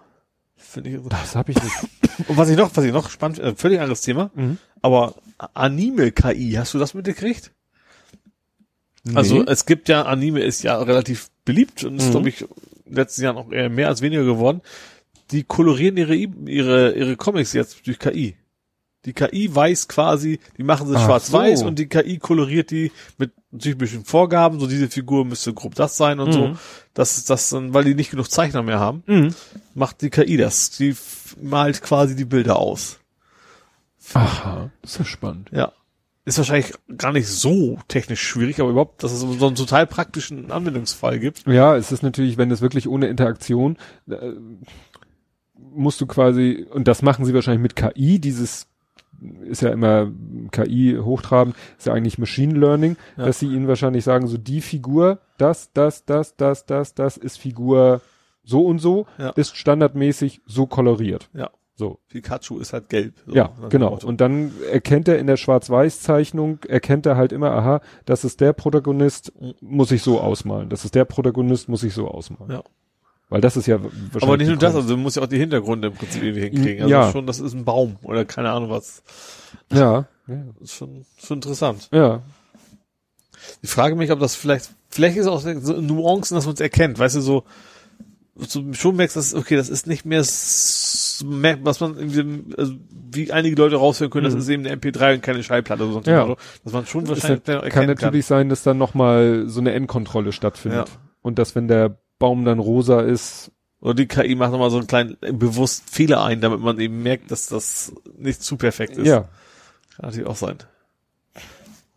Finde 0.55 0.89
ich. 0.89 0.99
Das 1.09 1.35
habe 1.35 1.51
ich 1.51 1.61
nicht. 1.63 1.75
Und 2.29 2.35
was 2.37 2.49
ich 2.49 2.57
noch, 2.57 2.71
was 2.75 2.83
ich 2.83 2.91
noch 2.91 3.09
spannend, 3.09 3.39
äh, 3.39 3.55
völlig 3.55 3.79
anderes 3.79 4.01
Thema, 4.01 4.31
Mhm. 4.33 4.57
aber 4.81 5.15
Anime-KI, 5.53 6.53
hast 6.57 6.73
du 6.73 6.79
das 6.79 6.93
mitgekriegt? 6.93 7.51
Also 9.13 9.45
es 9.45 9.65
gibt 9.65 9.87
ja, 9.87 10.01
Anime 10.03 10.41
ist 10.41 10.63
ja 10.63 10.77
relativ 10.81 11.29
beliebt 11.45 11.83
und 11.85 11.97
ist, 11.97 12.07
Mhm. 12.07 12.11
glaube 12.11 12.29
ich, 12.29 12.41
in 12.41 12.47
den 12.87 12.95
letzten 12.95 13.23
Jahren 13.23 13.37
auch 13.37 13.51
eher 13.51 13.69
mehr 13.69 13.87
als 13.87 14.01
weniger 14.01 14.23
geworden. 14.25 14.61
Die 15.31 15.43
kolorieren 15.43 15.95
ihre, 15.97 16.15
ihre, 16.15 16.91
ihre 16.93 17.15
Comics 17.15 17.53
jetzt 17.53 17.85
durch 17.87 17.99
KI. 17.99 18.35
Die 19.05 19.13
KI 19.13 19.53
weiß 19.53 19.87
quasi, 19.87 20.39
die 20.57 20.63
machen 20.63 20.87
sie 20.87 20.95
schwarz-weiß 20.95 21.59
so. 21.61 21.65
und 21.67 21.79
die 21.79 21.87
KI 21.87 22.17
koloriert 22.17 22.71
die 22.71 22.91
mit 23.17 23.31
natürlich 23.51 23.77
bestimmten 23.77 24.05
Vorgaben, 24.05 24.59
so 24.59 24.67
diese 24.67 24.89
Figur 24.89 25.23
müsste 25.23 25.53
grob 25.53 25.75
das 25.75 25.95
sein 25.95 26.19
und 26.19 26.33
so. 26.33 26.47
Mhm. 26.49 26.57
Das 26.93 27.17
ist 27.17 27.29
das 27.29 27.49
dann, 27.49 27.73
weil 27.73 27.85
die 27.85 27.95
nicht 27.95 28.11
genug 28.11 28.29
Zeichner 28.29 28.63
mehr 28.63 28.79
haben, 28.79 29.03
Mhm. 29.05 29.33
macht 29.75 30.01
die 30.01 30.09
KI 30.09 30.35
das. 30.37 30.71
Die 30.71 30.95
malt 31.41 31.81
quasi 31.81 32.15
die 32.15 32.25
Bilder 32.25 32.57
aus. 32.57 32.99
Aha, 34.13 34.71
das 34.81 34.91
ist 34.93 34.99
ja 34.99 35.05
spannend. 35.05 35.49
Ja. 35.53 35.71
Ist 36.25 36.37
wahrscheinlich 36.37 36.73
gar 36.97 37.13
nicht 37.13 37.27
so 37.27 37.79
technisch 37.87 38.21
schwierig, 38.21 38.59
aber 38.59 38.69
überhaupt, 38.71 39.01
dass 39.03 39.13
es 39.13 39.21
so 39.21 39.47
einen 39.47 39.55
total 39.55 39.87
praktischen 39.87 40.51
Anwendungsfall 40.51 41.19
gibt. 41.19 41.47
Ja, 41.47 41.77
es 41.77 41.93
ist 41.93 42.03
natürlich, 42.03 42.37
wenn 42.37 42.51
es 42.51 42.59
wirklich 42.59 42.89
ohne 42.89 43.07
Interaktion, 43.07 43.77
äh, 44.09 44.31
musst 45.57 46.01
du 46.01 46.05
quasi, 46.05 46.65
und 46.69 46.87
das 46.89 47.01
machen 47.01 47.23
sie 47.23 47.33
wahrscheinlich 47.33 47.61
mit 47.61 47.75
KI, 47.77 48.19
dieses 48.19 48.67
ist 49.45 49.61
ja 49.61 49.69
immer 49.69 50.11
KI 50.51 50.97
hochtrabend, 51.01 51.55
ist 51.77 51.87
ja 51.87 51.93
eigentlich 51.93 52.17
Machine 52.17 52.53
Learning, 52.57 52.95
Ja. 53.17 53.25
dass 53.25 53.39
sie 53.39 53.47
ihnen 53.47 53.67
wahrscheinlich 53.67 54.03
sagen, 54.03 54.27
so 54.27 54.37
die 54.37 54.61
Figur, 54.61 55.19
das, 55.37 55.71
das, 55.73 56.05
das, 56.05 56.35
das, 56.35 56.65
das, 56.65 56.93
das 56.93 57.17
ist 57.17 57.37
Figur 57.37 58.01
so 58.43 58.65
und 58.65 58.79
so, 58.79 59.05
Ja. 59.17 59.29
ist 59.31 59.55
standardmäßig 59.57 60.41
so 60.45 60.67
koloriert. 60.67 61.29
Ja. 61.33 61.49
So. 61.79 61.99
Pikachu 62.09 62.57
ist 62.59 62.73
halt 62.73 62.89
gelb. 62.89 63.13
So, 63.27 63.33
ja, 63.35 63.51
genau. 63.69 63.99
Und 64.03 64.19
dann 64.19 64.51
erkennt 64.71 65.07
er 65.07 65.19
in 65.19 65.27
der 65.27 65.37
Schwarz-Weiß-Zeichnung, 65.37 66.59
erkennt 66.67 67.05
er 67.05 67.17
halt 67.17 67.31
immer, 67.31 67.51
aha, 67.51 67.81
das 68.05 68.23
ist 68.25 68.41
der 68.41 68.53
Protagonist, 68.53 69.31
muss 69.61 69.91
ich 69.91 70.01
so 70.01 70.19
ausmalen. 70.19 70.69
Das 70.69 70.85
ist 70.85 70.95
der 70.95 71.05
Protagonist, 71.05 71.69
muss 71.69 71.83
ich 71.83 71.93
so 71.93 72.07
ausmalen. 72.07 72.51
Ja. 72.51 72.63
Weil 73.29 73.41
das 73.41 73.57
ist 73.57 73.65
ja 73.65 73.81
wahrscheinlich. 73.83 74.23
Aber 74.23 74.37
nicht 74.37 74.47
nur 74.47 74.57
das, 74.57 74.73
also 74.75 74.87
du 74.87 74.97
musst 74.97 75.17
ja 75.17 75.23
auch 75.23 75.27
die 75.27 75.37
Hintergründe 75.37 75.89
im 75.89 75.93
Prinzip 75.95 76.23
irgendwie 76.23 76.43
hinkriegen. 76.49 76.83
Also 76.83 76.93
Ja. 76.93 77.11
schon, 77.11 77.27
das 77.27 77.39
ist 77.39 77.53
ein 77.53 77.65
Baum 77.65 77.97
oder 78.03 78.23
keine 78.25 78.51
Ahnung 78.51 78.69
was. 78.69 79.03
Ja, 79.71 80.07
ja, 80.27 80.43
Das 80.59 80.69
ist 80.69 80.73
schon, 80.75 81.05
schon 81.17 81.37
interessant. 81.37 81.89
ja. 81.91 82.21
Ich 83.61 83.69
frage 83.69 83.95
mich, 83.95 84.11
ob 84.11 84.19
das 84.19 84.35
vielleicht, 84.35 84.69
vielleicht 84.89 85.17
ist 85.17 85.27
auch 85.27 85.41
so 85.41 85.79
Nuancen, 85.81 86.35
dass 86.35 86.45
man 86.45 86.53
es 86.55 86.59
erkennt, 86.59 86.99
weißt 86.99 87.15
du, 87.17 87.21
so, 87.21 87.43
so 88.35 88.73
schon 88.73 88.95
merkst, 88.95 89.15
dass, 89.15 89.33
okay, 89.33 89.55
das 89.55 89.69
ist 89.69 89.87
nicht 89.87 90.05
mehr, 90.05 90.19
s- 90.21 91.23
merkt, 91.27 91.63
was 91.65 91.79
man 91.79 91.97
irgendwie, 91.97 92.55
also, 92.57 92.73
wie 93.11 93.31
einige 93.31 93.55
Leute 93.55 93.75
raushören 93.77 94.09
können, 94.11 94.27
Mhm. 94.27 94.33
das 94.33 94.43
ist 94.43 94.49
eben 94.49 94.65
eine 94.65 94.75
MP3 94.75 95.15
und 95.15 95.21
keine 95.23 95.43
Schallplatte 95.43 95.83
oder 95.85 95.93
so, 96.03 96.09
Ja. 96.11 96.25
Motto, 96.25 96.39
dass 96.63 96.73
man 96.73 96.85
schon 96.85 97.07
wahrscheinlich 97.07 97.43
dann 97.43 97.55
kann 97.57 97.63
erkennen 97.65 97.87
natürlich 97.95 98.25
sein, 98.25 98.49
dass 98.49 98.63
dann 98.63 98.77
nochmal 98.77 99.45
so 99.47 99.59
eine 99.59 99.71
Endkontrolle 99.73 100.31
stattfindet. 100.31 100.87
Ja. 100.89 100.95
Und 101.21 101.39
dass 101.39 101.55
wenn 101.55 101.67
der 101.67 101.97
Baum 102.19 102.45
dann 102.45 102.59
rosa 102.59 103.01
ist, 103.01 103.51
Oder 103.79 103.93
die 103.93 104.07
KI 104.07 104.35
macht 104.35 104.51
nochmal 104.51 104.71
so 104.71 104.77
einen 104.77 104.87
kleinen 104.87 105.17
äh, 105.21 105.31
bewusst 105.31 105.89
Fehler 105.89 106.23
ein, 106.23 106.41
damit 106.41 106.59
man 106.61 106.79
eben 106.79 107.03
merkt, 107.03 107.29
dass 107.31 107.47
das 107.47 107.93
nicht 108.17 108.41
zu 108.41 108.57
perfekt 108.57 108.97
ist. 108.97 109.07
ja, 109.07 109.21
Kann 109.95 110.05
natürlich 110.09 110.27
auch 110.27 110.35
sein. 110.35 110.57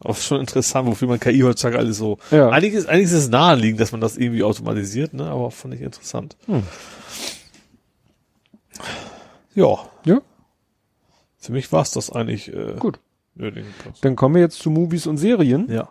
Ist 0.09 0.25
schon 0.25 0.41
interessant, 0.41 0.87
wofür 0.89 1.09
man 1.09 1.21
KI 1.21 1.41
heutzutage 1.41 1.77
alles 1.79 1.99
so. 1.99 2.17
ja. 2.31 2.49
Einiges, 2.49 2.87
einiges 2.87 3.13
ist 3.13 3.31
naheliegend, 3.31 3.81
dass 3.81 3.93
man 3.93 4.01
das 4.01 4.17
irgendwie 4.17 4.43
automatisiert, 4.43 5.13
ne? 5.13 5.27
Aber 5.27 5.51
fand 5.51 5.75
ich 5.75 5.83
interessant. 5.83 6.37
Hm. 6.47 6.63
Ja. 9.55 9.79
Ja. 10.05 10.21
Für 11.39 11.53
mich 11.53 11.71
war's 11.73 11.91
das 11.93 12.11
eigentlich 12.11 12.53
äh, 12.53 12.77
Gut. 12.79 13.01
Dann 14.03 14.17
kommen 14.17 14.35
wir 14.35 14.43
jetzt 14.43 14.59
zu 14.59 14.71
Movies 14.71 15.07
und 15.07 15.17
Serien. 15.17 15.71
Ja. 15.71 15.91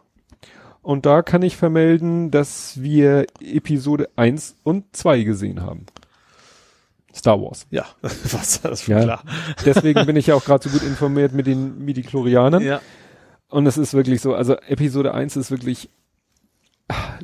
Und 0.81 1.05
da 1.05 1.21
kann 1.21 1.41
ich 1.41 1.57
vermelden, 1.57 2.31
dass 2.31 2.81
wir 2.81 3.25
Episode 3.41 4.09
1 4.15 4.55
und 4.63 4.85
2 4.95 5.23
gesehen 5.23 5.61
haben. 5.61 5.85
Star 7.13 7.41
Wars. 7.41 7.67
Ja. 7.69 7.85
Was 8.01 8.61
das 8.61 8.79
ist 8.79 8.83
schon 8.83 8.95
Ja. 8.97 9.03
klar. 9.03 9.23
Deswegen 9.65 10.05
bin 10.05 10.15
ich 10.15 10.27
ja 10.27 10.35
auch 10.35 10.45
gerade 10.45 10.67
so 10.67 10.77
gut 10.77 10.87
informiert 10.87 11.33
mit 11.33 11.47
den 11.47 11.83
Midichlorianern. 11.83 12.63
Ja. 12.63 12.81
Und 13.49 13.65
es 13.65 13.77
ist 13.77 13.93
wirklich 13.93 14.21
so, 14.21 14.35
also 14.35 14.55
Episode 14.55 15.13
1 15.13 15.35
ist 15.35 15.51
wirklich 15.51 15.89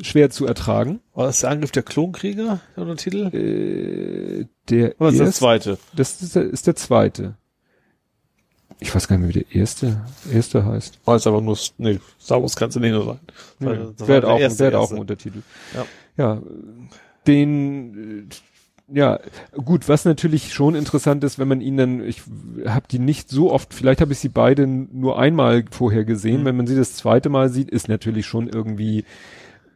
schwer 0.01 0.29
zu 0.29 0.45
ertragen. 0.45 0.99
War 1.13 1.27
das 1.27 1.41
der 1.41 1.51
Angriff 1.51 1.71
der 1.71 1.83
Klonkrieger, 1.83 2.59
der 2.75 2.95
Titel? 2.97 3.27
Äh, 3.35 4.45
der 4.69 4.95
Oder 4.99 5.09
ist 5.09 5.19
erste, 5.19 5.39
zweite? 5.39 5.77
das 5.95 6.21
ist 6.21 6.35
der, 6.35 6.43
ist 6.43 6.67
der 6.67 6.75
zweite. 6.75 7.35
Ich 8.79 8.93
weiß 8.93 9.07
gar 9.07 9.17
nicht 9.17 9.25
mehr, 9.27 9.35
wie 9.35 9.45
der 9.45 9.55
erste, 9.61 10.01
erste 10.31 10.65
heißt. 10.65 10.99
War 11.05 11.15
es 11.15 11.25
aber 11.27 11.41
nur, 11.41 11.57
nee, 11.77 11.99
Star 12.21 12.41
Wars 12.41 12.55
kannst 12.55 12.75
du 12.75 12.79
nicht 12.81 12.91
nur 12.91 13.05
sein. 13.05 13.19
Ja, 13.59 13.69
das 13.69 13.99
war 13.99 14.07
der 14.07 14.15
hat 14.17 14.23
der 14.23 14.29
auch, 14.29 14.39
erste, 14.39 14.57
der 14.57 14.67
hat 14.67 14.73
auch 14.75 14.91
einen 14.91 14.99
Untertitel. 14.99 15.41
Ja. 15.73 15.85
Ja, 16.17 16.41
den, 17.27 18.27
äh, 18.29 18.97
ja, 18.97 19.19
gut, 19.53 19.89
was 19.89 20.05
natürlich 20.05 20.53
schon 20.53 20.75
interessant 20.75 21.23
ist, 21.23 21.39
wenn 21.39 21.47
man 21.47 21.61
ihn 21.61 21.77
dann, 21.77 22.03
ich 22.03 22.21
habe 22.67 22.85
die 22.89 22.99
nicht 22.99 23.29
so 23.29 23.51
oft, 23.51 23.73
vielleicht 23.73 23.99
habe 24.01 24.11
ich 24.13 24.19
sie 24.19 24.29
beide 24.29 24.67
nur 24.67 25.17
einmal 25.17 25.65
vorher 25.71 26.05
gesehen, 26.05 26.41
Mhm. 26.41 26.45
wenn 26.45 26.57
man 26.57 26.67
sie 26.67 26.75
das 26.75 26.93
zweite 26.93 27.29
Mal 27.29 27.49
sieht, 27.49 27.69
ist 27.71 27.87
natürlich 27.89 28.25
schon 28.27 28.47
irgendwie 28.47 29.03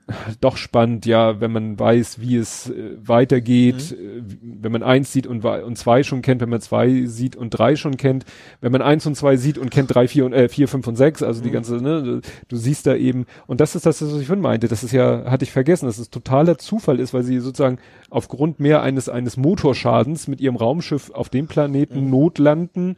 doch 0.41 0.57
spannend, 0.57 1.05
ja, 1.05 1.39
wenn 1.41 1.51
man 1.51 1.79
weiß, 1.79 2.19
wie 2.21 2.35
es 2.35 2.69
äh, 2.69 2.97
weitergeht, 3.01 3.91
äh, 3.91 4.21
wenn 4.41 4.71
man 4.71 4.83
eins 4.83 5.11
sieht 5.11 5.27
und, 5.27 5.43
und 5.45 5.77
zwei 5.77 6.03
schon 6.03 6.21
kennt, 6.21 6.41
wenn 6.41 6.49
man 6.49 6.61
zwei 6.61 7.05
sieht 7.05 7.35
und 7.35 7.51
drei 7.51 7.75
schon 7.75 7.97
kennt, 7.97 8.25
wenn 8.61 8.71
man 8.71 8.81
eins 8.81 9.05
und 9.05 9.15
zwei 9.15 9.37
sieht 9.37 9.57
und 9.57 9.71
kennt 9.71 9.93
drei, 9.93 10.07
vier 10.07 10.25
und 10.25 10.33
äh, 10.33 10.49
vier, 10.49 10.67
fünf 10.67 10.87
und 10.87 10.95
sechs, 10.95 11.23
also 11.23 11.41
die 11.41 11.51
ganze, 11.51 11.77
ne, 11.77 12.21
du 12.47 12.55
siehst 12.55 12.85
da 12.87 12.95
eben, 12.95 13.25
und 13.47 13.61
das 13.61 13.75
ist 13.75 13.85
das, 13.85 14.01
was 14.01 14.19
ich 14.19 14.27
vorhin 14.27 14.43
meinte, 14.43 14.67
das 14.67 14.83
ist 14.83 14.91
ja, 14.91 15.25
hatte 15.25 15.43
ich 15.43 15.51
vergessen, 15.51 15.85
dass 15.85 15.97
es 15.97 16.09
totaler 16.09 16.57
Zufall 16.57 16.99
ist, 16.99 17.13
weil 17.13 17.23
sie 17.23 17.39
sozusagen 17.39 17.79
aufgrund 18.09 18.59
mehr 18.59 18.81
eines, 18.81 19.09
eines 19.09 19.37
Motorschadens 19.37 20.27
mit 20.27 20.41
ihrem 20.41 20.55
Raumschiff 20.55 21.11
auf 21.11 21.29
dem 21.29 21.47
Planeten 21.47 22.09
notlanden, 22.09 22.97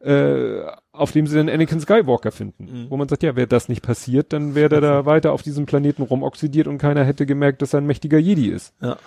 äh, 0.00 0.62
auf 0.92 1.12
dem 1.12 1.26
sie 1.26 1.36
dann 1.36 1.48
Anakin 1.48 1.80
Skywalker 1.80 2.32
finden. 2.32 2.64
Mhm. 2.64 2.90
Wo 2.90 2.96
man 2.96 3.08
sagt, 3.08 3.22
ja, 3.22 3.34
wäre 3.34 3.46
das 3.46 3.68
nicht 3.68 3.82
passiert, 3.82 4.32
dann 4.32 4.54
wäre 4.54 4.68
der 4.68 4.80
da 4.80 5.06
weiter 5.06 5.32
auf 5.32 5.42
diesem 5.42 5.66
Planeten 5.66 6.02
rumoxidiert 6.02 6.66
und 6.66 6.78
keiner 6.78 7.04
hätte 7.04 7.26
gemerkt, 7.26 7.62
dass 7.62 7.72
er 7.72 7.80
ein 7.80 7.86
mächtiger 7.86 8.18
Jedi 8.18 8.48
ist. 8.48 8.74
Ja. 8.80 8.98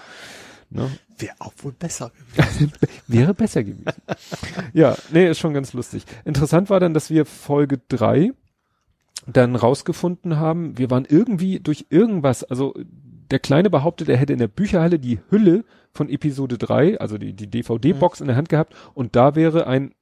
Ne? 0.71 0.89
Wäre 1.17 1.35
auch 1.39 1.53
wohl 1.59 1.73
besser 1.73 2.11
gewesen. 2.35 2.73
Wäre 3.07 3.33
besser 3.33 3.63
gewesen. 3.63 3.85
ja, 4.73 4.95
nee, 5.11 5.29
ist 5.29 5.39
schon 5.39 5.53
ganz 5.53 5.73
lustig. 5.73 6.05
Interessant 6.25 6.69
war 6.69 6.79
dann, 6.79 6.93
dass 6.93 7.09
wir 7.09 7.25
Folge 7.25 7.79
drei 7.87 8.31
dann 9.27 9.55
rausgefunden 9.55 10.37
haben, 10.37 10.77
wir 10.77 10.91
waren 10.91 11.05
irgendwie 11.07 11.59
durch 11.59 11.87
irgendwas, 11.89 12.43
also 12.43 12.75
der 13.31 13.39
Kleine 13.39 13.69
behauptet, 13.69 14.09
er 14.09 14.17
hätte 14.17 14.33
in 14.33 14.39
der 14.39 14.47
Bücherhalle 14.47 14.99
die 14.99 15.19
Hülle 15.29 15.63
von 15.91 16.09
Episode 16.09 16.57
3, 16.57 16.99
also 16.99 17.17
die, 17.17 17.33
die 17.33 17.47
DVD-Box 17.47 18.21
in 18.21 18.27
der 18.27 18.35
Hand 18.35 18.49
gehabt 18.49 18.75
und 18.93 19.15
da 19.15 19.35
wäre 19.35 19.65
ein, 19.65 19.93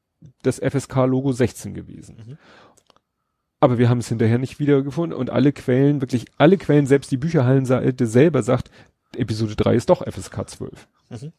das 0.41 0.59
FSK-Logo 0.59 1.31
16 1.31 1.73
gewesen. 1.73 2.17
Mhm. 2.17 2.37
Aber 3.59 3.77
wir 3.77 3.89
haben 3.89 3.99
es 3.99 4.09
hinterher 4.09 4.39
nicht 4.39 4.59
wiedergefunden 4.59 5.17
und 5.17 5.29
alle 5.29 5.53
Quellen, 5.53 6.01
wirklich 6.01 6.25
alle 6.37 6.57
Quellen, 6.57 6.85
selbst 6.85 7.11
die 7.11 7.17
Bücherhallenseite 7.17 8.07
selber 8.07 8.43
sagt, 8.43 8.69
Episode 9.15 9.55
3 9.55 9.75
ist 9.75 9.89
doch 9.89 10.05
FSK 10.05 10.49
12. 10.49 10.87
Mhm. 11.09 11.31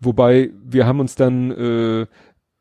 Wobei 0.00 0.50
wir 0.64 0.86
haben 0.86 1.00
uns 1.00 1.14
dann 1.14 1.50
äh, 1.50 2.06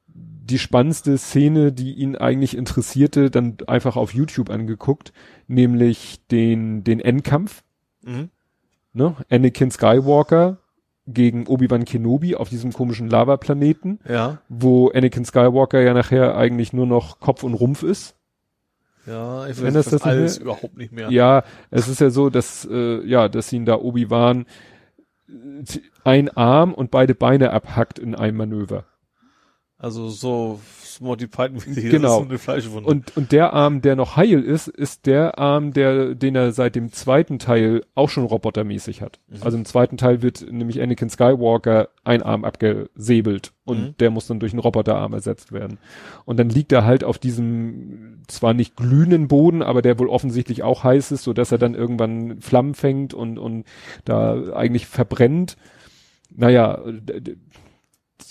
die 0.07 0.59
spannendste 0.59 1.17
Szene, 1.17 1.71
die 1.71 1.93
ihn 1.93 2.15
eigentlich 2.15 2.57
interessierte, 2.57 3.29
dann 3.29 3.57
einfach 3.67 3.95
auf 3.95 4.13
YouTube 4.13 4.49
angeguckt, 4.49 5.13
nämlich 5.47 6.19
den 6.31 6.83
den 6.83 6.99
Endkampf, 6.99 7.63
Mhm. 8.03 8.29
ne? 8.93 9.15
Anakin 9.29 9.71
Skywalker 9.71 10.57
gegen 11.07 11.47
Obi-Wan 11.47 11.85
Kenobi 11.85 12.35
auf 12.35 12.49
diesem 12.49 12.73
komischen 12.73 13.09
Lavaplaneten, 13.09 13.99
Ja. 14.07 14.39
wo 14.49 14.89
Anakin 14.89 15.23
Skywalker 15.25 15.81
ja 15.81 15.93
nachher 15.93 16.35
eigentlich 16.37 16.73
nur 16.73 16.85
noch 16.85 17.19
Kopf 17.19 17.43
und 17.43 17.53
Rumpf 17.53 17.83
ist. 17.83 18.15
Ja, 19.05 19.47
ich 19.47 19.57
Wenn 19.59 19.67
weiß 19.67 19.85
das 19.85 19.89
das 19.89 20.01
alles 20.01 20.35
mehr- 20.39 20.43
überhaupt 20.43 20.75
nicht 20.77 20.91
mehr. 20.91 21.09
Ja, 21.09 21.43
es 21.71 21.87
ist 21.87 22.01
ja 22.01 22.09
so, 22.09 22.29
dass 22.29 22.67
äh, 22.69 23.01
ja, 23.05 23.29
dass 23.29 23.53
ihn 23.53 23.65
da 23.65 23.75
Obi-Wan 23.79 24.45
ein 26.03 26.29
Arm 26.35 26.73
und 26.73 26.91
beide 26.91 27.15
Beine 27.15 27.51
abhackt 27.51 27.99
in 27.99 28.15
einem 28.15 28.37
Manöver. 28.37 28.85
Also 29.77 30.09
so 30.09 30.59
Monty 31.01 31.27
Python 31.27 31.61
wie 31.65 31.89
genau. 31.89 32.21
Eine 32.21 32.37
Fleischwunde. 32.37 32.89
Und, 32.89 33.15
und 33.15 33.31
der 33.31 33.53
Arm, 33.53 33.81
der 33.81 33.95
noch 33.95 34.15
heil 34.15 34.41
ist, 34.41 34.67
ist 34.67 35.05
der 35.05 35.37
Arm, 35.39 35.73
der, 35.73 36.15
den 36.15 36.35
er 36.35 36.51
seit 36.51 36.75
dem 36.75 36.91
zweiten 36.91 37.39
Teil 37.39 37.83
auch 37.95 38.09
schon 38.09 38.25
robotermäßig 38.25 39.01
hat. 39.01 39.19
Mhm. 39.27 39.37
Also 39.41 39.57
im 39.57 39.65
zweiten 39.65 39.97
Teil 39.97 40.21
wird 40.21 40.45
nämlich 40.51 40.81
Anakin 40.81 41.09
Skywalker 41.09 41.89
ein 42.03 42.23
Arm 42.23 42.45
abgesäbelt 42.45 43.53
und 43.65 43.79
mhm. 43.79 43.97
der 43.99 44.11
muss 44.11 44.27
dann 44.27 44.39
durch 44.39 44.53
einen 44.53 44.59
Roboterarm 44.59 45.13
ersetzt 45.13 45.51
werden. 45.51 45.77
Und 46.25 46.37
dann 46.37 46.49
liegt 46.49 46.71
er 46.71 46.85
halt 46.85 47.03
auf 47.03 47.17
diesem 47.17 48.23
zwar 48.27 48.53
nicht 48.53 48.75
glühenden 48.75 49.27
Boden, 49.27 49.61
aber 49.61 49.81
der 49.81 49.99
wohl 49.99 50.09
offensichtlich 50.09 50.63
auch 50.63 50.83
heiß 50.83 51.11
ist, 51.11 51.23
so 51.23 51.33
dass 51.33 51.51
er 51.51 51.57
dann 51.57 51.75
irgendwann 51.75 52.41
Flammen 52.41 52.73
fängt 52.73 53.13
und, 53.13 53.37
und 53.37 53.65
da 54.05 54.53
eigentlich 54.53 54.87
verbrennt. 54.87 55.57
Naja, 56.35 56.81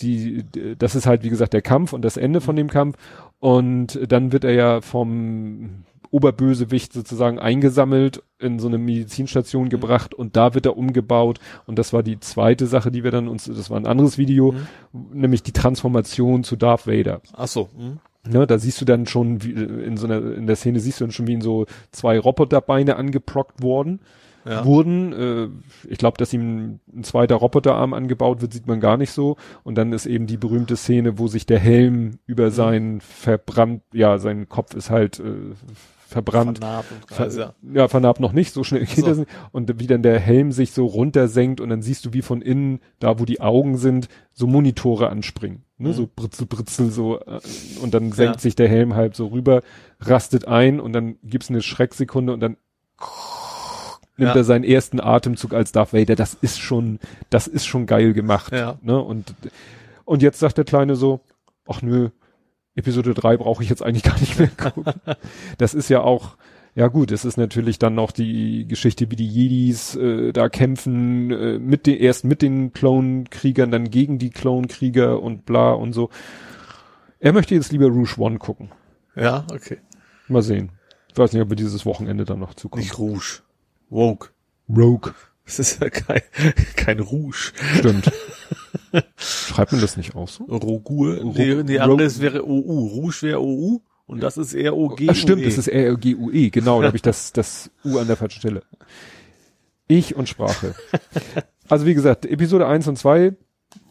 die, 0.02 0.44
das 0.78 0.94
ist 0.94 1.06
halt, 1.06 1.22
wie 1.22 1.30
gesagt, 1.30 1.52
der 1.52 1.62
Kampf 1.62 1.92
und 1.92 2.02
das 2.02 2.16
Ende 2.16 2.40
von 2.40 2.56
dem 2.56 2.68
Kampf. 2.68 2.96
Und 3.38 4.00
dann 4.10 4.32
wird 4.32 4.44
er 4.44 4.54
ja 4.54 4.80
vom 4.80 5.84
Oberbösewicht 6.10 6.92
sozusagen 6.92 7.38
eingesammelt, 7.38 8.22
in 8.38 8.58
so 8.58 8.68
eine 8.68 8.78
Medizinstation 8.78 9.68
gebracht 9.68 10.14
und 10.14 10.36
da 10.36 10.54
wird 10.54 10.66
er 10.66 10.76
umgebaut. 10.76 11.38
Und 11.66 11.78
das 11.78 11.92
war 11.92 12.02
die 12.02 12.20
zweite 12.20 12.66
Sache, 12.66 12.90
die 12.90 13.04
wir 13.04 13.10
dann 13.10 13.28
uns, 13.28 13.44
das 13.44 13.70
war 13.70 13.78
ein 13.78 13.86
anderes 13.86 14.18
Video, 14.18 14.52
mhm. 14.52 15.20
nämlich 15.20 15.42
die 15.42 15.52
Transformation 15.52 16.44
zu 16.44 16.56
Darth 16.56 16.86
Vader. 16.86 17.20
Ach 17.34 17.48
so. 17.48 17.68
Mhm. 17.76 17.98
Ne, 18.28 18.46
da 18.46 18.58
siehst 18.58 18.80
du 18.80 18.84
dann 18.84 19.06
schon, 19.06 19.44
wie, 19.44 19.52
in 19.52 19.96
so 19.96 20.06
einer, 20.06 20.34
in 20.34 20.46
der 20.46 20.56
Szene 20.56 20.80
siehst 20.80 21.00
du 21.00 21.04
dann 21.04 21.12
schon, 21.12 21.28
wie 21.28 21.34
in 21.34 21.40
so 21.40 21.66
zwei 21.92 22.18
Roboterbeine 22.18 22.96
angeprockt 22.96 23.62
worden 23.62 24.00
ja. 24.48 24.64
wurden. 24.64 25.12
Äh, 25.12 25.48
ich 25.88 25.98
glaube, 25.98 26.18
dass 26.18 26.32
ihm 26.32 26.80
ein 26.94 27.04
zweiter 27.04 27.36
Roboterarm 27.36 27.94
angebaut 27.94 28.40
wird, 28.40 28.52
sieht 28.52 28.66
man 28.66 28.80
gar 28.80 28.96
nicht 28.96 29.10
so. 29.10 29.36
Und 29.64 29.76
dann 29.76 29.92
ist 29.92 30.06
eben 30.06 30.26
die 30.26 30.36
berühmte 30.36 30.76
Szene, 30.76 31.18
wo 31.18 31.28
sich 31.28 31.46
der 31.46 31.58
Helm 31.58 32.18
über 32.26 32.46
mhm. 32.46 32.50
sein 32.50 33.00
verbrannt, 33.00 33.82
ja, 33.92 34.18
sein 34.18 34.48
Kopf 34.48 34.74
ist 34.74 34.90
halt 34.90 35.20
äh, 35.20 35.54
verbrannt. 36.06 36.58
Vernarbt 36.58 36.92
und 36.92 37.14
Ver 37.14 37.28
ja. 37.30 37.54
ja, 37.74 37.88
vernarbt 37.88 38.20
noch 38.20 38.32
nicht, 38.32 38.52
so 38.52 38.64
schnell 38.64 38.84
geht 38.86 38.96
so. 38.96 39.06
das 39.06 39.18
nicht. 39.18 39.30
Und 39.52 39.80
wie 39.80 39.86
dann 39.86 40.02
der 40.02 40.18
Helm 40.20 40.52
sich 40.52 40.72
so 40.72 40.86
runtersenkt 40.86 41.60
und 41.60 41.68
dann 41.68 41.82
siehst 41.82 42.04
du, 42.04 42.12
wie 42.12 42.22
von 42.22 42.40
innen, 42.40 42.80
da 43.00 43.18
wo 43.18 43.24
die 43.24 43.40
Augen 43.40 43.76
sind, 43.76 44.08
so 44.32 44.46
Monitore 44.46 45.08
anspringen. 45.08 45.64
Ne? 45.78 45.88
Mhm. 45.88 45.92
So 45.92 46.08
britzel, 46.14 46.46
britzel, 46.46 46.90
so. 46.90 47.18
Äh, 47.20 47.40
und 47.82 47.92
dann 47.92 48.12
senkt 48.12 48.36
ja. 48.36 48.40
sich 48.40 48.54
der 48.54 48.68
Helm 48.68 48.94
halb 48.94 49.16
so 49.16 49.26
rüber, 49.26 49.62
rastet 50.00 50.46
ein 50.46 50.80
und 50.80 50.92
dann 50.92 51.16
gibt's 51.22 51.50
eine 51.50 51.62
Schrecksekunde 51.62 52.32
und 52.32 52.40
dann 52.40 52.56
nimmt 54.16 54.34
ja. 54.34 54.36
er 54.36 54.44
seinen 54.44 54.64
ersten 54.64 55.00
Atemzug 55.00 55.52
als 55.52 55.72
Darth 55.72 55.92
Vader. 55.92 56.16
Das 56.16 56.34
ist 56.34 56.58
schon, 56.58 56.98
das 57.30 57.46
ist 57.46 57.66
schon 57.66 57.86
geil 57.86 58.12
gemacht. 58.12 58.52
Ja. 58.52 58.78
Ne? 58.82 59.00
Und, 59.00 59.34
und 60.04 60.22
jetzt 60.22 60.38
sagt 60.38 60.58
der 60.58 60.64
Kleine 60.64 60.96
so, 60.96 61.20
ach 61.66 61.82
nö, 61.82 62.10
Episode 62.74 63.14
3 63.14 63.38
brauche 63.38 63.62
ich 63.62 63.70
jetzt 63.70 63.82
eigentlich 63.82 64.04
gar 64.04 64.18
nicht 64.20 64.38
mehr 64.38 64.48
gucken. 64.56 64.84
das 65.58 65.74
ist 65.74 65.88
ja 65.88 66.00
auch, 66.00 66.36
ja 66.74 66.88
gut, 66.88 67.10
es 67.10 67.24
ist 67.24 67.38
natürlich 67.38 67.78
dann 67.78 67.94
noch 67.94 68.12
die 68.12 68.66
Geschichte, 68.68 69.10
wie 69.10 69.16
die 69.16 69.26
Jedis 69.26 69.96
äh, 69.96 70.32
da 70.32 70.48
kämpfen, 70.50 71.30
äh, 71.30 71.58
mit 71.58 71.86
den, 71.86 71.96
erst 71.96 72.24
mit 72.24 72.42
den 72.42 72.72
Clone-Kriegern, 72.72 73.70
dann 73.70 73.90
gegen 73.90 74.18
die 74.18 74.30
Clone-Krieger 74.30 75.22
und 75.22 75.46
bla 75.46 75.72
und 75.72 75.94
so. 75.94 76.10
Er 77.18 77.32
möchte 77.32 77.54
jetzt 77.54 77.72
lieber 77.72 77.86
Rouge 77.86 78.18
One 78.18 78.38
gucken. 78.38 78.70
Ja, 79.14 79.46
okay. 79.50 79.78
Mal 80.28 80.42
sehen. 80.42 80.72
Ich 81.10 81.16
weiß 81.16 81.32
nicht, 81.32 81.42
ob 81.42 81.48
er 81.48 81.56
dieses 81.56 81.86
Wochenende 81.86 82.26
dann 82.26 82.40
noch 82.40 82.52
zukommt. 82.52 82.82
Nicht 82.82 82.98
Rouge. 82.98 83.40
Woke. 83.88 84.30
Rogue. 84.68 85.14
Das 85.44 85.60
ist 85.60 85.80
ja 85.80 85.90
kein, 85.90 86.22
kein 86.76 87.00
Rouge. 87.00 87.52
Stimmt. 87.78 88.10
Schreibt 89.16 89.72
man 89.72 89.80
das 89.80 89.96
nicht 89.96 90.16
auch 90.16 90.28
so? 90.28 90.44
Rogur? 90.44 91.22
Nee, 91.24 91.62
nee 91.62 91.78
anderes 91.78 92.20
wäre 92.20 92.44
OU. 92.44 92.88
Rouge 92.88 93.22
wäre 93.22 93.40
OU 93.40 93.80
und 94.06 94.22
das 94.22 94.36
ist. 94.36 94.56
Ach, 94.56 95.14
stimmt, 95.14 95.46
das 95.46 95.58
ist 95.58 95.68
eher 95.68 95.96
GUE. 95.96 96.50
Genau, 96.50 96.80
da 96.80 96.88
habe 96.88 96.96
ich 96.96 97.02
das, 97.02 97.32
das 97.32 97.70
U 97.84 97.98
an 97.98 98.08
der 98.08 98.16
falschen 98.16 98.40
Stelle. 98.40 98.62
Ich 99.88 100.16
und 100.16 100.28
Sprache. 100.28 100.74
Also 101.68 101.84
wie 101.84 101.94
gesagt, 101.94 102.24
Episode 102.26 102.68
1 102.68 102.86
und 102.86 102.96
2 102.96 103.34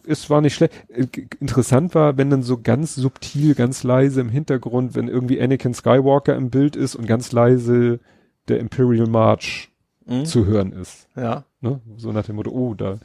es 0.07 0.29
war 0.29 0.39
nicht 0.39 0.55
schlecht. 0.55 0.73
Äh, 0.87 1.07
interessant 1.41 1.93
war, 1.93 2.17
wenn 2.17 2.29
dann 2.29 2.41
so 2.41 2.57
ganz 2.61 2.95
subtil, 2.95 3.53
ganz 3.53 3.83
leise 3.83 4.21
im 4.21 4.29
Hintergrund, 4.29 4.95
wenn 4.95 5.09
irgendwie 5.09 5.41
Anakin 5.41 5.73
Skywalker 5.73 6.37
im 6.37 6.51
Bild 6.51 6.77
ist 6.77 6.95
und 6.95 7.05
ganz 7.05 7.33
leise 7.33 7.99
der 8.47 8.59
Imperial 8.59 9.07
March 9.07 9.74
mhm. 10.05 10.25
zu 10.25 10.45
hören 10.45 10.71
ist. 10.71 11.07
Ja. 11.15 11.45
Ne? 11.61 11.81
So 11.97 12.11
nach 12.11 12.25
dem 12.25 12.35
Motto, 12.35 12.51
oh, 12.51 12.73
da 12.73 12.99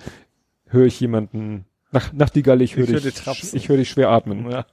höre 0.67 0.87
ich 0.87 1.01
jemanden 1.01 1.65
nach, 1.93 2.13
nach 2.13 2.31
die 2.31 2.43
Galle, 2.43 2.63
ich 2.63 2.77
höre 2.77 2.87
dich, 2.87 3.27
hör 3.27 3.35
ich 3.53 3.69
höre 3.69 3.77
dich 3.77 3.91
schwer 3.91 4.11
atmen. 4.11 4.49
Ja. 4.51 4.67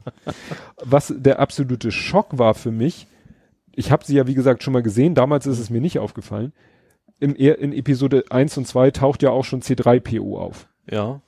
Was 0.83 1.13
der 1.17 1.39
absolute 1.39 1.91
Schock 1.91 2.37
war 2.37 2.53
für 2.53 2.71
mich, 2.71 3.07
ich 3.71 3.91
habe 3.91 4.05
sie 4.05 4.15
ja 4.15 4.27
wie 4.27 4.35
gesagt 4.35 4.63
schon 4.63 4.73
mal 4.73 4.83
gesehen, 4.83 5.15
damals 5.15 5.47
ist 5.47 5.59
es 5.59 5.69
mir 5.69 5.81
nicht 5.81 5.99
aufgefallen. 5.99 6.53
Im, 7.19 7.35
in 7.35 7.73
Episode 7.73 8.25
1 8.29 8.57
und 8.59 8.67
2 8.67 8.91
taucht 8.91 9.23
ja 9.23 9.31
auch 9.31 9.43
schon 9.43 9.61
C3PO 9.61 10.37
auf. 10.37 10.67
Ja. 10.89 11.21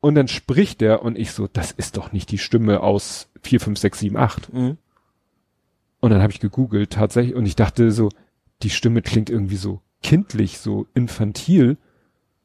Und 0.00 0.16
dann 0.16 0.26
spricht 0.26 0.80
der 0.80 1.02
und 1.02 1.16
ich 1.16 1.30
so, 1.30 1.46
das 1.46 1.70
ist 1.70 1.96
doch 1.96 2.10
nicht 2.10 2.32
die 2.32 2.38
Stimme 2.38 2.80
aus 2.80 3.28
4, 3.42 3.60
5, 3.60 3.78
6, 3.78 3.98
7, 4.00 4.16
8. 4.16 4.52
Mhm. 4.52 4.78
Und 6.00 6.10
dann 6.10 6.20
habe 6.20 6.32
ich 6.32 6.40
gegoogelt 6.40 6.92
tatsächlich 6.92 7.36
und 7.36 7.46
ich 7.46 7.54
dachte 7.54 7.92
so, 7.92 8.08
die 8.62 8.70
Stimme 8.70 9.02
klingt 9.02 9.30
irgendwie 9.30 9.56
so 9.56 9.80
kindlich, 10.02 10.58
so 10.58 10.86
infantil. 10.94 11.76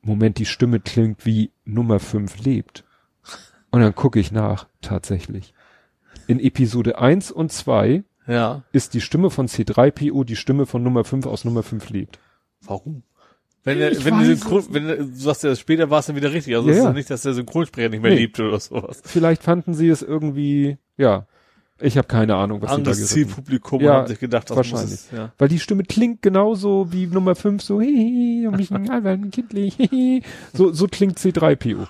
Moment, 0.01 0.37
die 0.37 0.45
Stimme 0.45 0.79
klingt 0.79 1.25
wie 1.25 1.51
Nummer 1.65 1.99
5 1.99 2.43
lebt. 2.43 2.83
Und 3.71 3.81
dann 3.81 3.95
gucke 3.95 4.19
ich 4.19 4.31
nach, 4.31 4.67
tatsächlich. 4.81 5.53
In 6.27 6.39
Episode 6.39 6.99
1 6.99 7.31
und 7.31 7.51
2 7.51 8.03
ja. 8.27 8.63
ist 8.71 8.93
die 8.93 9.01
Stimme 9.01 9.29
von 9.29 9.47
C3PO 9.47 10.23
die 10.23 10.35
Stimme 10.35 10.65
von 10.65 10.83
Nummer 10.83 11.03
5 11.03 11.25
aus 11.25 11.45
Nummer 11.45 11.63
5 11.63 11.89
lebt. 11.89 12.19
Warum? 12.61 13.03
Wenn, 13.63 13.79
er, 13.79 14.05
wenn, 14.05 14.19
die 14.19 14.25
Synchron, 14.25 14.63
wenn 14.69 14.87
du 14.87 15.09
sagst, 15.13 15.43
ja, 15.43 15.53
später 15.53 15.89
war 15.89 15.99
es 15.99 16.05
dann 16.05 16.15
wieder 16.15 16.31
richtig. 16.31 16.55
Also 16.55 16.69
ja, 16.69 16.73
es 16.73 16.79
ist 16.79 16.85
ja 16.85 16.93
nicht, 16.93 17.09
dass 17.09 17.23
der 17.23 17.33
Synchronsprecher 17.33 17.89
nicht 17.89 18.01
mehr 18.01 18.11
nee. 18.11 18.19
lebt 18.19 18.39
oder 18.39 18.59
sowas. 18.59 19.01
Vielleicht 19.03 19.43
fanden 19.43 19.73
sie 19.73 19.89
es 19.89 20.01
irgendwie, 20.01 20.77
ja, 20.95 21.27
ich 21.79 21.97
habe 21.97 22.07
keine 22.07 22.35
Ahnung, 22.35 22.61
was 22.61 22.71
Anderes 22.71 22.97
sie 22.97 23.03
da 23.03 23.09
Zielpublikum 23.09 23.81
ja, 23.81 23.93
haben 23.93 24.07
sich 24.07 24.19
gedacht, 24.19 24.49
das 24.49 24.57
wahrscheinlich. 24.57 24.93
Es, 24.93 25.11
ja. 25.11 25.31
Weil 25.37 25.47
die 25.47 25.59
Stimme 25.59 25.83
klingt 25.83 26.21
genauso 26.21 26.91
wie 26.91 27.07
Nummer 27.07 27.35
5, 27.35 27.61
so 27.61 27.81
hihi, 27.81 28.47
und 28.47 28.57
mich 28.57 28.69
kindlich, 29.31 29.75
hihi. 29.75 30.23
So, 30.53 30.71
so 30.71 30.87
klingt 30.87 31.19
C3PO. 31.19 31.87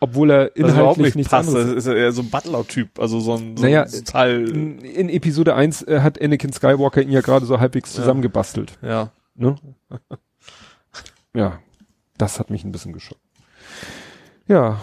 Obwohl 0.00 0.30
er 0.30 0.56
inhaltlich 0.56 1.14
nicht 1.14 1.30
passt. 1.30 1.48
anderes 1.48 1.72
ist. 1.74 1.86
eher 1.86 2.12
so 2.12 2.22
ein 2.22 2.30
Butler-Typ, 2.30 2.98
also 2.98 3.20
so 3.20 3.34
ein, 3.36 3.56
so 3.56 3.62
naja, 3.62 3.84
ein 3.84 4.04
Teil. 4.04 4.48
In, 4.48 4.78
in 4.80 5.08
Episode 5.08 5.54
1 5.54 5.82
äh, 5.82 6.00
hat 6.00 6.20
Anakin 6.20 6.52
Skywalker 6.52 7.00
ihn 7.00 7.10
ja 7.10 7.20
gerade 7.20 7.46
so 7.46 7.60
halbwegs 7.60 7.92
zusammengebastelt. 7.92 8.76
Ja. 8.82 9.12
Ne? 9.34 9.56
ja, 11.34 11.60
das 12.18 12.38
hat 12.38 12.50
mich 12.50 12.64
ein 12.64 12.72
bisschen 12.72 12.92
geschockt. 12.92 13.20
Ja, 14.46 14.80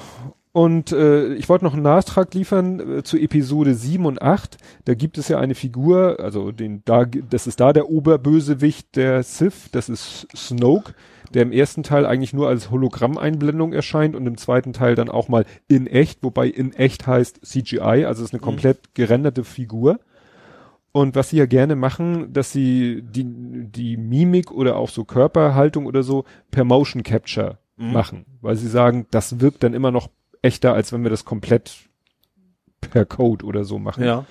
und 0.53 0.91
äh, 0.91 1.33
ich 1.35 1.47
wollte 1.47 1.63
noch 1.63 1.73
einen 1.73 1.83
Nachtrag 1.83 2.33
liefern 2.33 2.97
äh, 2.97 3.03
zu 3.03 3.17
Episode 3.17 3.73
7 3.73 4.05
und 4.05 4.21
8. 4.21 4.57
Da 4.83 4.95
gibt 4.95 5.17
es 5.17 5.29
ja 5.29 5.39
eine 5.39 5.55
Figur, 5.55 6.19
also 6.19 6.51
den 6.51 6.81
da 6.83 7.05
das 7.05 7.47
ist 7.47 7.61
da 7.61 7.71
der 7.71 7.89
Oberbösewicht 7.89 8.97
der 8.97 9.23
Sith, 9.23 9.69
das 9.71 9.87
ist 9.87 10.27
Snoke, 10.35 10.93
der 11.33 11.43
im 11.43 11.53
ersten 11.53 11.83
Teil 11.83 12.05
eigentlich 12.05 12.33
nur 12.33 12.49
als 12.49 12.69
Hologrammeinblendung 12.69 13.71
erscheint 13.71 14.13
und 14.13 14.27
im 14.27 14.37
zweiten 14.37 14.73
Teil 14.73 14.95
dann 14.95 15.07
auch 15.07 15.29
mal 15.29 15.45
in 15.69 15.87
echt, 15.87 16.21
wobei 16.21 16.47
in 16.47 16.73
echt 16.73 17.07
heißt 17.07 17.45
CGI, 17.45 18.05
also 18.05 18.21
ist 18.21 18.33
eine 18.33 18.41
mhm. 18.41 18.45
komplett 18.45 18.93
gerenderte 18.93 19.45
Figur. 19.45 19.99
Und 20.91 21.15
was 21.15 21.29
sie 21.29 21.37
ja 21.37 21.45
gerne 21.45 21.77
machen, 21.77 22.33
dass 22.33 22.51
sie 22.51 23.01
die, 23.01 23.23
die 23.23 23.95
Mimik 23.95 24.51
oder 24.51 24.75
auch 24.75 24.89
so 24.89 25.05
Körperhaltung 25.05 25.85
oder 25.85 26.03
so 26.03 26.25
per 26.51 26.65
Motion 26.65 27.03
Capture 27.03 27.59
mhm. 27.77 27.93
machen, 27.93 28.25
weil 28.41 28.57
sie 28.57 28.67
sagen, 28.67 29.07
das 29.11 29.39
wirkt 29.39 29.63
dann 29.63 29.73
immer 29.73 29.91
noch 29.91 30.09
echter, 30.41 30.73
als 30.73 30.91
wenn 30.91 31.03
wir 31.03 31.09
das 31.09 31.25
komplett 31.25 31.75
per 32.79 33.05
Code 33.05 33.45
oder 33.45 33.63
so 33.63 33.79
machen. 33.79 34.03
Ja. 34.03 34.25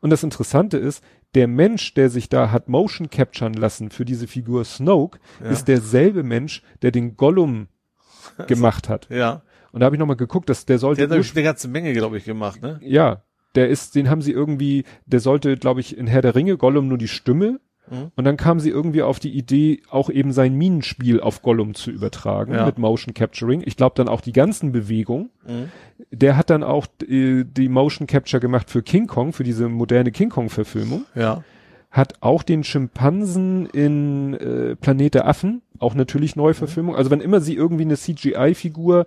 Und 0.00 0.10
das 0.10 0.22
Interessante 0.22 0.78
ist, 0.78 1.02
der 1.34 1.48
Mensch, 1.48 1.94
der 1.94 2.08
sich 2.08 2.28
da 2.28 2.50
hat 2.50 2.68
motion 2.68 3.10
capturen 3.10 3.54
lassen 3.54 3.90
für 3.90 4.04
diese 4.04 4.26
Figur 4.26 4.64
Snoke, 4.64 5.18
ja. 5.42 5.50
ist 5.50 5.68
derselbe 5.68 6.22
Mensch, 6.22 6.62
der 6.82 6.90
den 6.90 7.16
Gollum 7.16 7.68
gemacht 8.46 8.88
hat. 8.88 9.08
Ja. 9.10 9.42
Und 9.72 9.80
da 9.80 9.86
habe 9.86 9.96
ich 9.96 10.00
nochmal 10.00 10.16
geguckt, 10.16 10.48
dass 10.48 10.64
der 10.64 10.78
sollte. 10.78 11.06
Der 11.06 11.18
hat 11.18 11.30
eine 11.34 11.42
ganze 11.42 11.68
Menge, 11.68 11.92
glaube 11.92 12.16
ich, 12.16 12.24
gemacht, 12.24 12.62
ne? 12.62 12.80
Ja. 12.82 13.22
Der 13.54 13.68
ist, 13.68 13.94
den 13.94 14.08
haben 14.08 14.22
sie 14.22 14.32
irgendwie, 14.32 14.84
der 15.06 15.20
sollte, 15.20 15.56
glaube 15.56 15.80
ich, 15.80 15.96
in 15.96 16.06
Herr 16.06 16.22
der 16.22 16.34
Ringe 16.34 16.56
Gollum 16.56 16.88
nur 16.88 16.98
die 16.98 17.08
Stimme 17.08 17.60
Mhm. 17.90 18.12
Und 18.16 18.24
dann 18.24 18.36
kam 18.36 18.60
sie 18.60 18.70
irgendwie 18.70 19.02
auf 19.02 19.18
die 19.18 19.36
Idee, 19.36 19.82
auch 19.90 20.10
eben 20.10 20.32
sein 20.32 20.54
Minenspiel 20.54 21.20
auf 21.20 21.42
Gollum 21.42 21.74
zu 21.74 21.90
übertragen 21.90 22.54
ja. 22.54 22.66
mit 22.66 22.78
Motion 22.78 23.14
Capturing. 23.14 23.62
Ich 23.64 23.76
glaube 23.76 23.94
dann 23.96 24.08
auch 24.08 24.20
die 24.20 24.32
ganzen 24.32 24.72
Bewegungen. 24.72 25.30
Mhm. 25.46 25.70
Der 26.10 26.36
hat 26.36 26.50
dann 26.50 26.62
auch 26.62 26.86
äh, 27.08 27.44
die 27.44 27.68
Motion 27.68 28.06
Capture 28.06 28.40
gemacht 28.40 28.70
für 28.70 28.82
King 28.82 29.06
Kong, 29.06 29.32
für 29.32 29.44
diese 29.44 29.68
moderne 29.68 30.12
King 30.12 30.30
Kong 30.30 30.50
Verfilmung. 30.50 31.04
Ja. 31.14 31.42
hat 31.90 32.14
auch 32.20 32.42
den 32.42 32.64
Schimpansen 32.64 33.66
in 33.66 34.34
äh, 34.34 34.76
Planet 34.76 35.14
der 35.14 35.26
Affen, 35.26 35.62
auch 35.78 35.94
natürlich 35.94 36.36
Neuverfilmung. 36.36 36.94
Also 36.94 37.10
wenn 37.10 37.20
immer 37.20 37.40
sie 37.40 37.54
irgendwie 37.54 37.84
eine 37.84 37.96
CGI-Figur 37.96 39.06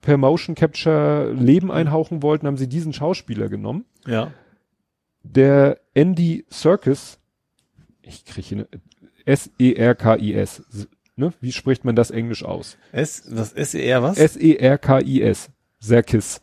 per 0.00 0.16
Motion 0.16 0.54
Capture 0.54 1.32
Leben 1.32 1.70
einhauchen 1.70 2.22
wollten, 2.22 2.46
haben 2.46 2.56
sie 2.56 2.68
diesen 2.68 2.92
Schauspieler 2.92 3.48
genommen. 3.48 3.84
Ja. 4.06 4.32
Der 5.22 5.78
Andy 5.94 6.46
Serkis, 6.48 7.19
ich 8.02 8.24
kriege 8.24 8.66
S-E-R-K-I-S, 9.24 10.62
ne? 11.16 11.32
Wie 11.40 11.52
spricht 11.52 11.84
man 11.84 11.96
das 11.96 12.10
Englisch 12.10 12.44
aus? 12.44 12.76
S, 12.92 13.22
das 13.30 13.52
S-E-R 13.52 14.02
was? 14.02 14.18
S-E-R-K-I-S. 14.18 15.50
Serkis. 15.78 16.42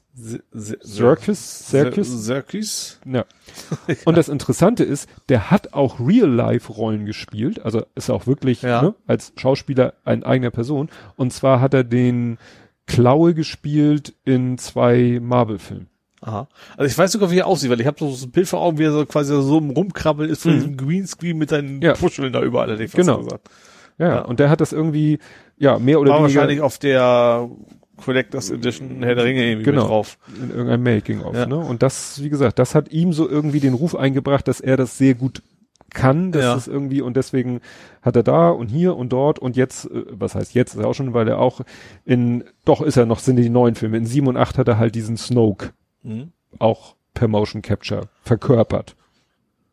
Circus, 0.55 1.67
Circus, 1.69 2.25
Circus. 2.25 2.99
Ja. 3.05 3.25
Und 4.05 4.17
das 4.17 4.29
Interessante 4.29 4.83
ist, 4.83 5.07
der 5.29 5.51
hat 5.51 5.73
auch 5.73 5.99
Real-Life-Rollen 5.99 7.05
gespielt, 7.05 7.59
also 7.63 7.85
ist 7.93 8.09
auch 8.09 8.25
wirklich 8.25 8.63
Ja. 8.63 8.81
ne, 8.81 8.95
als 9.05 9.33
Schauspieler 9.37 9.93
ein 10.05 10.23
eigener 10.23 10.49
Person. 10.49 10.89
Und 11.17 11.33
zwar 11.33 11.61
hat 11.61 11.75
er 11.75 11.83
den 11.83 12.39
Klaue 12.87 13.35
gespielt 13.35 14.15
in 14.25 14.57
zwei 14.57 15.19
Marvel-Filmen. 15.21 15.87
Aha. 16.21 16.47
Also 16.75 16.91
ich 16.91 16.97
weiß 16.97 17.11
sogar, 17.11 17.29
wie 17.31 17.37
er 17.39 17.47
aussieht, 17.47 17.69
weil 17.69 17.79
ich 17.79 17.85
habe 17.87 17.97
so 17.99 18.25
ein 18.25 18.31
Bild 18.31 18.47
vor 18.47 18.61
Augen, 18.61 18.79
wie 18.79 18.83
er 18.85 18.91
so 18.91 19.05
quasi 19.05 19.33
so 19.41 19.57
im 19.59 19.69
Rumkrabbeln 19.69 20.29
ist 20.29 20.41
von 20.41 20.51
Mhm. 20.53 20.55
diesem 20.55 20.77
Greenscreen 20.77 21.37
mit 21.37 21.49
seinen 21.49 21.81
Ja. 21.81 21.93
Puscheln 21.93 22.33
da 22.33 22.41
überall, 22.41 22.71
hätte 22.71 22.83
ich 22.83 22.91
Genau. 22.91 23.19
gesagt. 23.23 23.49
Ja, 23.99 24.07
Ja. 24.07 24.21
und 24.25 24.39
der 24.39 24.49
hat 24.49 24.59
das 24.61 24.73
irgendwie, 24.73 25.19
ja, 25.57 25.77
mehr 25.79 25.99
oder 25.99 26.11
War 26.11 26.19
weniger 26.23 26.39
wahrscheinlich 26.39 26.61
auf 26.61 26.77
der 26.79 27.47
Collectors 28.03 28.49
Edition 28.51 29.01
Herr 29.03 29.15
der 29.15 29.25
Ringe 29.25 29.43
irgendwie 29.43 29.65
Genau. 29.65 29.87
drauf. 29.87 30.17
in 30.41 30.49
irgendeinem 30.51 30.83
Making-of. 30.83 31.35
Ja. 31.35 31.45
Ne? 31.45 31.57
Und 31.57 31.81
das, 31.83 32.21
wie 32.23 32.29
gesagt, 32.29 32.59
das 32.59 32.75
hat 32.75 32.91
ihm 32.91 33.13
so 33.13 33.27
irgendwie 33.27 33.59
den 33.59 33.73
Ruf 33.73 33.95
eingebracht, 33.95 34.47
dass 34.47 34.59
er 34.59 34.77
das 34.77 34.97
sehr 34.97 35.13
gut 35.15 35.41
kann, 35.93 36.31
dass 36.31 36.43
Ja. 36.43 36.53
das 36.55 36.67
irgendwie 36.67 37.01
und 37.01 37.15
deswegen 37.17 37.61
hat 38.01 38.15
er 38.15 38.23
da 38.23 38.49
und 38.49 38.67
hier 38.67 38.95
und 38.97 39.13
dort 39.13 39.39
und 39.39 39.55
jetzt, 39.55 39.85
äh, 39.85 40.03
was 40.11 40.35
heißt 40.35 40.53
jetzt, 40.53 40.73
ist 40.75 40.81
er 40.81 40.87
auch 40.87 40.93
schon, 40.93 41.13
weil 41.13 41.27
er 41.27 41.39
auch 41.39 41.61
in, 42.05 42.43
doch 42.65 42.81
ist 42.81 42.97
er 42.97 43.05
noch, 43.05 43.19
sind 43.19 43.37
die 43.37 43.49
neuen 43.49 43.73
Filme, 43.75 43.97
in 43.97 44.05
7 44.05 44.27
und 44.27 44.35
8 44.37 44.57
hat 44.57 44.67
er 44.67 44.77
halt 44.77 44.95
diesen 44.95 45.15
Snoke 45.17 45.69
Mhm. 46.03 46.31
auch 46.59 46.95
per 47.13 47.27
Motion 47.27 47.61
Capture 47.61 48.09
verkörpert. 48.21 48.95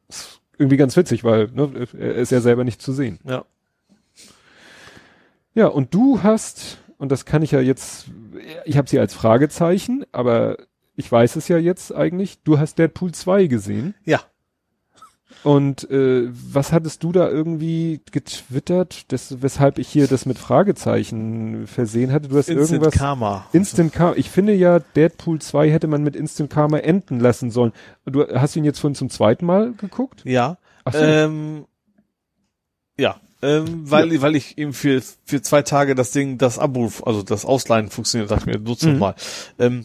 Ist 0.08 0.40
irgendwie 0.58 0.76
ganz 0.76 0.96
witzig, 0.96 1.24
weil 1.24 1.48
ne, 1.52 1.86
er 1.98 2.14
ist 2.14 2.30
ja 2.32 2.40
selber 2.40 2.64
nicht 2.64 2.80
zu 2.80 2.92
sehen. 2.92 3.18
Ja. 3.24 3.44
Ja, 5.54 5.66
und 5.68 5.94
du 5.94 6.22
hast, 6.22 6.78
und 6.98 7.12
das 7.12 7.24
kann 7.24 7.42
ich 7.42 7.52
ja 7.52 7.60
jetzt, 7.60 8.06
ich 8.64 8.76
habe 8.76 8.88
sie 8.88 8.98
als 8.98 9.14
Fragezeichen, 9.14 10.04
aber 10.10 10.56
ich 10.96 11.10
weiß 11.10 11.36
es 11.36 11.48
ja 11.48 11.58
jetzt 11.58 11.94
eigentlich, 11.94 12.42
du 12.42 12.58
hast 12.58 12.78
Deadpool 12.78 13.12
2 13.12 13.46
gesehen. 13.46 13.94
Ja. 14.04 14.20
Und 15.42 15.90
äh, 15.90 16.28
was 16.32 16.72
hattest 16.72 17.02
du 17.02 17.12
da 17.12 17.28
irgendwie 17.28 18.00
getwittert, 18.12 19.12
das, 19.12 19.42
weshalb 19.42 19.78
ich 19.78 19.88
hier 19.88 20.06
das 20.06 20.24
mit 20.24 20.38
Fragezeichen 20.38 21.66
versehen 21.66 22.12
hatte? 22.12 22.28
Du 22.28 22.38
hast 22.38 22.48
Instant 22.48 22.70
irgendwas. 22.82 22.94
Karma. 22.98 23.46
Instant 23.52 23.92
Karma. 23.92 24.16
Ich 24.16 24.30
finde 24.30 24.54
ja, 24.54 24.78
Deadpool 24.78 25.40
2 25.40 25.70
hätte 25.70 25.86
man 25.86 26.02
mit 26.02 26.16
Instant 26.16 26.48
Karma 26.50 26.78
enden 26.78 27.20
lassen 27.20 27.50
sollen. 27.50 27.72
Du 28.06 28.26
hast 28.26 28.56
ihn 28.56 28.64
jetzt 28.64 28.78
vorhin 28.78 28.94
zum 28.94 29.10
zweiten 29.10 29.44
Mal 29.44 29.72
geguckt? 29.74 30.22
Ja. 30.24 30.56
Ach 30.84 30.92
so. 30.94 30.98
Ähm, 31.00 31.64
ja. 32.98 33.16
Ähm, 33.42 33.90
weil, 33.90 34.22
weil 34.22 34.36
ich 34.36 34.56
eben 34.56 34.72
für, 34.72 35.02
für 35.26 35.42
zwei 35.42 35.60
Tage 35.60 35.94
das 35.94 36.12
Ding, 36.12 36.38
das 36.38 36.58
Abo, 36.58 36.90
also 37.04 37.22
das 37.22 37.44
Ausleihen 37.44 37.90
funktioniert, 37.90 38.30
dachte 38.30 38.50
ich 38.50 38.56
mir, 38.56 38.62
nutze 38.62 38.88
Mhm. 38.88 38.98
mal. 38.98 39.14
Ähm, 39.58 39.84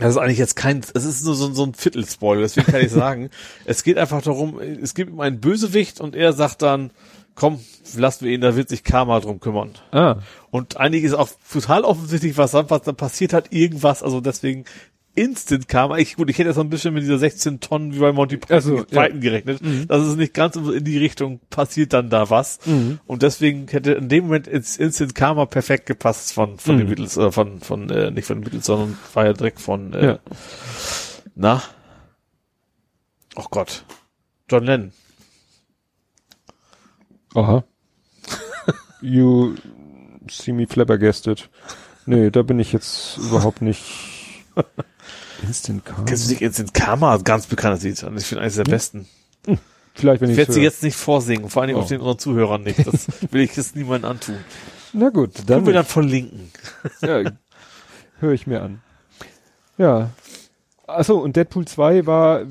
das 0.00 0.12
ist 0.12 0.18
eigentlich 0.18 0.38
jetzt 0.38 0.56
kein, 0.56 0.80
es 0.94 1.04
ist 1.04 1.24
nur 1.24 1.34
so, 1.34 1.52
so 1.52 1.64
ein 1.64 1.74
Viertelspoiler, 1.74 2.40
deswegen 2.42 2.66
kann 2.66 2.80
ich 2.80 2.90
sagen, 2.90 3.30
es 3.64 3.82
geht 3.82 3.98
einfach 3.98 4.22
darum, 4.22 4.58
es 4.58 4.94
gibt 4.94 5.10
ihm 5.10 5.20
einen 5.20 5.40
Bösewicht 5.40 6.00
und 6.00 6.16
er 6.16 6.32
sagt 6.32 6.62
dann, 6.62 6.90
komm, 7.34 7.60
lassen 7.96 8.24
wir 8.24 8.32
ihn, 8.32 8.40
da 8.40 8.56
wird 8.56 8.68
sich 8.68 8.84
Karma 8.84 9.20
drum 9.20 9.40
kümmern. 9.40 9.72
Ah. 9.92 10.16
Und 10.50 10.76
eigentlich 10.76 11.04
ist 11.04 11.14
auch 11.14 11.28
total 11.50 11.84
offensichtlich, 11.84 12.36
was 12.36 12.50
dann, 12.50 12.68
was 12.68 12.82
dann 12.82 12.96
passiert 12.96 13.32
hat, 13.32 13.52
irgendwas, 13.52 14.02
also 14.02 14.20
deswegen 14.20 14.64
Instant 15.14 15.68
Karma. 15.68 15.98
Ich, 15.98 16.16
gut, 16.16 16.30
ich 16.30 16.38
hätte 16.38 16.48
jetzt 16.50 16.56
noch 16.56 16.64
ein 16.64 16.70
bisschen 16.70 16.94
mit 16.94 17.02
dieser 17.02 17.18
16 17.18 17.60
Tonnen 17.60 17.94
wie 17.94 17.98
bei 17.98 18.12
Monty 18.12 18.36
Python 18.36 18.54
Also, 18.54 18.84
ja. 18.90 19.08
Gerechnet. 19.08 19.60
Das 19.88 20.06
ist 20.06 20.16
nicht 20.16 20.34
ganz 20.34 20.54
in 20.56 20.84
die 20.84 20.98
Richtung, 20.98 21.40
passiert 21.50 21.92
dann 21.92 22.10
da 22.10 22.30
was. 22.30 22.58
Mhm. 22.66 23.00
Und 23.06 23.22
deswegen 23.22 23.66
hätte 23.68 23.92
in 23.92 24.08
dem 24.08 24.24
Moment 24.24 24.46
ins 24.46 24.76
Instant 24.76 25.14
Karma 25.14 25.46
perfekt 25.46 25.86
gepasst 25.86 26.32
von, 26.32 26.58
von 26.58 26.76
den 26.78 26.86
Mhm. 26.86 26.90
Beatles, 26.90 27.16
äh, 27.16 27.32
von, 27.32 27.60
von, 27.60 27.90
äh, 27.90 28.10
nicht 28.12 28.26
von 28.26 28.38
den 28.38 28.44
Beatles, 28.44 28.66
sondern 28.66 28.96
war 29.14 29.26
ja 29.26 29.32
direkt 29.32 29.60
von, 29.60 29.92
äh, 29.94 30.06
Ja. 30.06 30.18
na? 31.34 31.62
Oh 33.36 33.46
Gott. 33.50 33.84
John 34.48 34.64
Lennon. 34.64 34.92
Aha. 37.34 37.64
you 39.02 39.54
see 40.28 40.52
me 40.52 40.66
flabbergasted. 40.66 41.48
Nee, 42.06 42.30
da 42.30 42.42
bin 42.42 42.58
ich 42.58 42.72
jetzt 42.72 43.18
überhaupt 43.18 43.60
nicht. 43.62 43.82
Instant 45.42 45.84
Karma. 45.84 46.04
Kennst 46.04 46.26
du 46.26 46.30
nicht 46.30 46.42
Instant 46.42 46.74
Karma? 46.74 47.16
Ganz 47.18 47.46
bekanntes 47.46 47.82
Lied. 47.84 48.02
Ich 48.18 48.26
finde 48.26 48.42
eines 48.42 48.56
der 48.56 48.64
besten. 48.64 49.06
Vielleicht, 49.94 50.20
wenn 50.20 50.28
Ich 50.30 50.34
ich 50.34 50.38
werde 50.38 50.52
sie 50.52 50.62
jetzt 50.62 50.82
nicht 50.82 50.96
vorsingen, 50.96 51.50
vor 51.50 51.62
allem 51.62 51.76
Oh. 51.76 51.80
auf 51.80 51.88
den 51.88 52.00
unseren 52.00 52.18
Zuhörern 52.18 52.62
nicht. 52.62 52.86
Das 52.86 53.06
will 53.32 53.42
ich 53.42 53.56
jetzt 53.56 53.74
niemandem 53.76 54.10
antun. 54.12 54.36
Na 54.92 55.08
gut, 55.10 55.34
Können 55.34 55.46
dann, 55.46 55.66
wir 55.66 55.72
dann 55.72 55.84
verlinken. 55.84 56.50
ja, 57.02 57.22
höre 58.18 58.32
ich 58.32 58.46
mir 58.46 58.62
an. 58.62 58.80
Ja. 59.78 60.10
Achso, 60.86 61.18
und 61.18 61.36
Deadpool 61.36 61.66
2 61.66 62.06
war, 62.06 62.42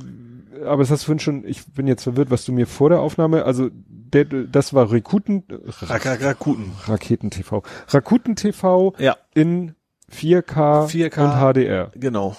aber 0.65 0.77
das 0.83 0.91
hast 0.91 1.03
du 1.03 1.05
vorhin 1.07 1.19
schon, 1.19 1.45
ich 1.47 1.65
bin 1.67 1.87
jetzt 1.87 2.03
verwirrt, 2.03 2.31
was 2.31 2.45
du 2.45 2.51
mir 2.53 2.67
vor 2.67 2.89
der 2.89 2.99
Aufnahme, 3.01 3.43
also 3.45 3.69
Dead, 3.71 4.27
das 4.51 4.73
war 4.73 4.91
Rakuten, 4.91 5.43
Rakuten. 5.81 6.71
Raketen 6.87 7.29
TV. 7.29 7.63
Rakuten 7.89 8.35
TV 8.35 8.93
Ja, 8.97 9.17
in 9.35 9.75
4K, 10.11 10.87
4K. 10.87 11.23
und 11.23 11.53
HDR 11.53 11.91
genau. 11.95 12.35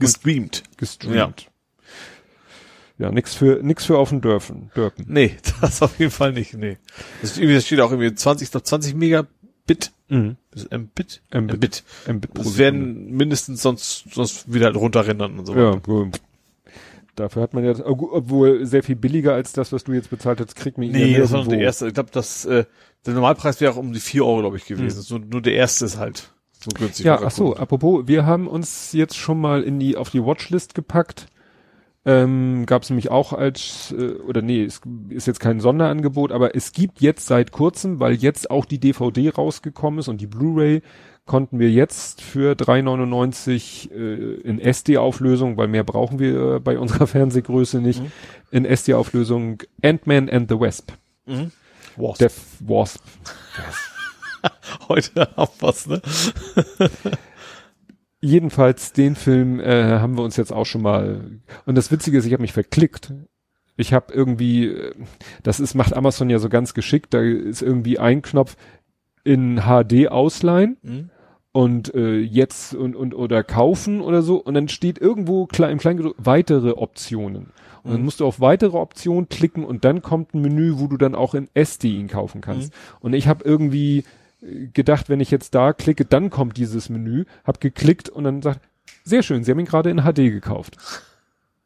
Ja, 0.00 0.06
gestreamt. 0.06 0.62
gestreamt. 0.76 1.50
Ja, 2.98 3.10
nix 3.10 3.34
für, 3.34 3.60
nix 3.62 3.84
für 3.86 3.98
auf 3.98 4.10
den 4.10 4.20
Dörfen, 4.20 4.70
Dörpen. 4.74 5.06
Nee, 5.08 5.36
das 5.60 5.82
auf 5.82 5.98
jeden 5.98 6.12
Fall 6.12 6.32
nicht, 6.32 6.54
nee. 6.54 6.78
Das, 7.22 7.32
ist 7.32 7.38
irgendwie- 7.38 7.54
das 7.54 7.66
steht 7.66 7.80
auch 7.80 7.90
irgendwie 7.90 8.14
20, 8.14 8.46
ich 8.46 8.50
glaub 8.52 8.64
20 8.66 8.94
Megabit. 8.94 9.92
Mhm. 10.08 10.36
Ist 10.54 10.70
Mbit? 10.72 11.22
Mbit. 11.34 11.56
Mbit. 11.56 11.84
Mbit 12.06 12.30
Das 12.34 12.58
werden 12.58 13.10
mindestens 13.10 13.62
sonst, 13.62 14.04
sonst 14.12 14.52
wieder 14.52 14.72
runterrendern 14.72 15.38
und 15.38 15.46
so 15.46 15.54
Ja, 15.56 15.70
weiter. 15.70 15.80
gut. 15.80 16.20
Dafür 17.16 17.42
hat 17.42 17.54
man 17.54 17.64
ja, 17.64 17.74
obwohl 17.84 18.66
sehr 18.66 18.82
viel 18.82 18.96
billiger 18.96 19.34
als 19.34 19.52
das, 19.52 19.72
was 19.72 19.84
du 19.84 19.92
jetzt 19.92 20.10
bezahlt 20.10 20.40
hast, 20.40 20.56
kriegt 20.56 20.78
man 20.78 20.88
ihn 20.88 20.92
Nee, 20.92 21.12
ja 21.12 21.20
das 21.20 21.30
war 21.30 21.38
noch 21.38 21.44
nirgendwo. 21.46 21.58
der 21.58 21.64
erste. 21.66 21.86
Ich 21.88 21.94
glaube, 21.94 22.10
das, 22.12 22.44
äh, 22.44 22.64
der 23.06 23.14
Normalpreis 23.14 23.60
wäre 23.60 23.72
auch 23.72 23.76
um 23.76 23.92
die 23.92 24.00
4 24.00 24.24
Euro, 24.24 24.40
glaube 24.40 24.56
ich, 24.56 24.66
gewesen. 24.66 25.00
So, 25.00 25.18
nur 25.18 25.40
der 25.40 25.54
erste 25.54 25.84
ist 25.84 25.96
halt 25.96 26.32
so 26.64 26.70
günstig. 26.74 27.06
Ja, 27.06 27.20
ach 27.22 27.30
so, 27.30 27.56
apropos, 27.56 28.06
wir 28.06 28.26
haben 28.26 28.46
uns 28.48 28.92
jetzt 28.92 29.16
schon 29.16 29.40
mal 29.40 29.62
in 29.62 29.78
die, 29.78 29.96
auf 29.96 30.10
die 30.10 30.24
Watchlist 30.24 30.74
gepackt. 30.74 31.26
Ähm, 32.06 32.66
gab 32.66 32.82
es 32.82 32.90
nämlich 32.90 33.10
auch 33.10 33.32
als, 33.32 33.94
äh, 33.98 34.16
oder 34.28 34.42
nee, 34.42 34.62
es 34.64 34.82
ist 35.08 35.26
jetzt 35.26 35.40
kein 35.40 35.60
Sonderangebot, 35.60 36.32
aber 36.32 36.54
es 36.54 36.72
gibt 36.72 37.00
jetzt 37.00 37.26
seit 37.26 37.50
kurzem, 37.50 37.98
weil 37.98 38.12
jetzt 38.14 38.50
auch 38.50 38.66
die 38.66 38.78
DVD 38.78 39.30
rausgekommen 39.30 40.00
ist 40.00 40.08
und 40.08 40.20
die 40.20 40.26
Blu-ray, 40.26 40.82
konnten 41.26 41.58
wir 41.58 41.70
jetzt 41.70 42.20
für 42.20 42.52
3,99 42.52 43.90
äh, 43.90 44.34
in 44.42 44.60
SD-Auflösung, 44.60 45.56
weil 45.56 45.68
mehr 45.68 45.82
brauchen 45.84 46.18
wir 46.18 46.56
äh, 46.56 46.60
bei 46.60 46.78
unserer 46.78 47.06
Fernsehgröße 47.06 47.80
nicht, 47.80 48.02
Mhm. 48.02 48.12
in 48.50 48.64
SD-Auflösung 48.66 49.62
Ant-Man 49.82 50.28
and 50.28 50.50
the 50.50 50.60
Wasp. 50.60 50.92
Mhm. 51.24 51.52
Wasp. 51.96 52.18
Der 52.18 52.30
Wasp. 52.60 53.00
Heute 54.88 55.28
haben 55.36 55.52
wir's, 55.60 55.86
ne? 55.86 56.00
Jedenfalls 58.20 58.92
den 58.92 59.16
Film 59.16 59.60
äh, 59.60 59.98
haben 59.98 60.16
wir 60.16 60.22
uns 60.22 60.36
jetzt 60.36 60.52
auch 60.52 60.64
schon 60.64 60.80
mal. 60.82 61.40
Und 61.66 61.74
das 61.74 61.90
Witzige 61.92 62.16
ist, 62.18 62.24
ich 62.24 62.32
habe 62.32 62.40
mich 62.42 62.54
verklickt. 62.54 63.12
Ich 63.76 63.92
habe 63.92 64.14
irgendwie, 64.14 64.66
äh, 64.68 64.94
das 65.42 65.60
ist 65.60 65.74
macht 65.74 65.94
Amazon 65.94 66.30
ja 66.30 66.38
so 66.38 66.48
ganz 66.48 66.72
geschickt. 66.72 67.12
Da 67.12 67.20
ist 67.20 67.60
irgendwie 67.60 67.98
ein 67.98 68.22
Knopf 68.22 68.56
in 69.24 69.60
HD 69.62 70.08
ausleihen 70.08 70.78
Mhm. 70.82 71.10
und 71.52 71.94
äh, 71.94 72.18
jetzt 72.18 72.74
und 72.74 72.96
und 72.96 73.14
oder 73.14 73.42
kaufen 73.44 74.00
oder 74.00 74.22
so. 74.22 74.36
Und 74.36 74.54
dann 74.54 74.68
steht 74.68 74.98
irgendwo 74.98 75.46
klein, 75.46 75.72
im 75.72 75.78
Kleingedruck 75.78 76.14
weitere 76.18 76.70
Optionen. 76.70 77.52
Und 77.82 77.90
dann 77.92 77.98
Mhm. 78.00 78.04
musst 78.06 78.20
du 78.20 78.26
auf 78.26 78.40
weitere 78.40 78.78
Optionen 78.78 79.28
klicken 79.28 79.66
und 79.66 79.84
dann 79.84 80.00
kommt 80.00 80.32
ein 80.32 80.40
Menü, 80.40 80.74
wo 80.78 80.86
du 80.86 80.96
dann 80.96 81.14
auch 81.14 81.34
in 81.34 81.48
SD 81.52 81.88
ihn 81.98 82.08
kaufen 82.08 82.40
kannst. 82.40 82.72
Und 83.00 83.12
ich 83.12 83.28
habe 83.28 83.44
irgendwie 83.44 84.04
gedacht, 84.72 85.08
wenn 85.08 85.20
ich 85.20 85.30
jetzt 85.30 85.54
da 85.54 85.72
klicke, 85.72 86.04
dann 86.04 86.30
kommt 86.30 86.56
dieses 86.56 86.88
Menü, 86.88 87.24
hab 87.44 87.60
geklickt 87.60 88.08
und 88.08 88.24
dann 88.24 88.42
sagt, 88.42 88.60
sehr 89.02 89.22
schön, 89.22 89.44
Sie 89.44 89.50
haben 89.50 89.58
ihn 89.58 89.66
gerade 89.66 89.90
in 89.90 90.02
HD 90.02 90.30
gekauft. 90.30 90.76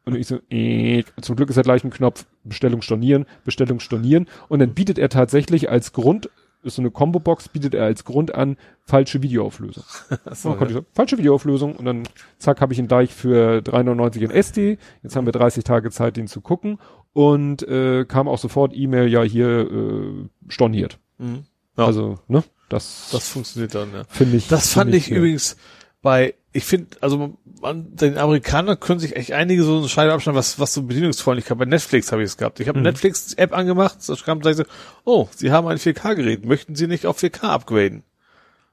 Und 0.05 0.15
ich 0.15 0.27
so, 0.27 0.39
äh, 0.49 1.03
zum 1.21 1.35
Glück 1.35 1.49
ist 1.49 1.57
er 1.57 1.63
gleich 1.63 1.83
ein 1.83 1.91
Knopf, 1.91 2.25
Bestellung 2.43 2.81
stornieren, 2.81 3.25
Bestellung 3.43 3.79
stornieren. 3.79 4.27
Und 4.47 4.59
dann 4.59 4.73
bietet 4.73 4.97
er 4.97 5.09
tatsächlich 5.09 5.69
als 5.69 5.93
Grund 5.93 6.29
ist 6.61 6.75
so 6.75 6.81
eine 6.81 6.91
Combo-Box, 6.91 7.49
bietet 7.49 7.73
er 7.73 7.85
als 7.85 8.03
Grund 8.03 8.35
an, 8.35 8.57
falsche 8.83 9.21
Videoauflösung. 9.21 9.83
so, 10.31 10.49
konnte 10.49 10.67
ich 10.67 10.73
sagen, 10.73 10.85
falsche 10.93 11.17
Videoauflösung 11.17 11.75
und 11.75 11.85
dann 11.85 12.03
zack, 12.37 12.61
habe 12.61 12.73
ich 12.73 12.79
ihn 12.79 12.87
gleich 12.87 13.13
für 13.13 13.59
3,99 13.59 14.21
in 14.21 14.31
SD. 14.31 14.77
Jetzt 15.03 15.15
haben 15.15 15.25
wir 15.25 15.31
30 15.31 15.63
Tage 15.63 15.89
Zeit, 15.91 16.17
den 16.17 16.27
zu 16.27 16.41
gucken. 16.41 16.79
Und 17.13 17.67
äh, 17.67 18.05
kam 18.05 18.27
auch 18.27 18.37
sofort 18.37 18.75
E-Mail, 18.75 19.07
ja, 19.07 19.23
hier 19.23 19.71
äh, 19.71 20.29
storniert. 20.47 20.99
Mhm. 21.17 21.45
Ja. 21.77 21.85
Also, 21.85 22.19
ne? 22.27 22.43
Das, 22.69 23.09
Das 23.11 23.27
funktioniert 23.29 23.75
dann, 23.75 23.91
ja. 23.93 24.03
finde 24.09 24.37
ich. 24.37 24.47
Das 24.47 24.73
fand 24.73 24.93
ich 24.93 25.07
ja. 25.07 25.17
übrigens 25.17 25.57
bei, 26.01 26.35
ich 26.53 26.63
finde, 26.63 26.97
also 27.01 27.37
man, 27.61 27.95
den 27.95 28.17
Amerikanern 28.17 28.79
können 28.79 28.99
sich 28.99 29.15
echt 29.15 29.33
einige 29.33 29.63
so 29.63 29.79
eine 29.79 29.89
Scheibe 29.89 30.13
abschneiden, 30.13 30.37
was, 30.37 30.59
was 30.59 30.73
so 30.73 30.83
Bedienungsfreundlichkeit. 30.83 31.57
Bei 31.57 31.65
Netflix 31.65 32.11
habe 32.11 32.21
ich 32.23 32.27
es 32.29 32.37
gehabt. 32.37 32.59
Ich 32.59 32.67
habe 32.69 32.79
Mhm. 32.79 32.83
Netflix-App 32.83 33.53
angemacht, 33.53 33.97
da 34.07 34.15
kam 34.15 34.39
gleich 34.39 34.55
so, 34.55 34.63
oh, 35.03 35.27
Sie 35.35 35.51
haben 35.51 35.67
ein 35.67 35.77
4K-Gerät, 35.77 36.45
möchten 36.45 36.75
Sie 36.75 36.87
nicht 36.87 37.05
auf 37.05 37.21
4K 37.21 37.43
upgraden? 37.49 38.03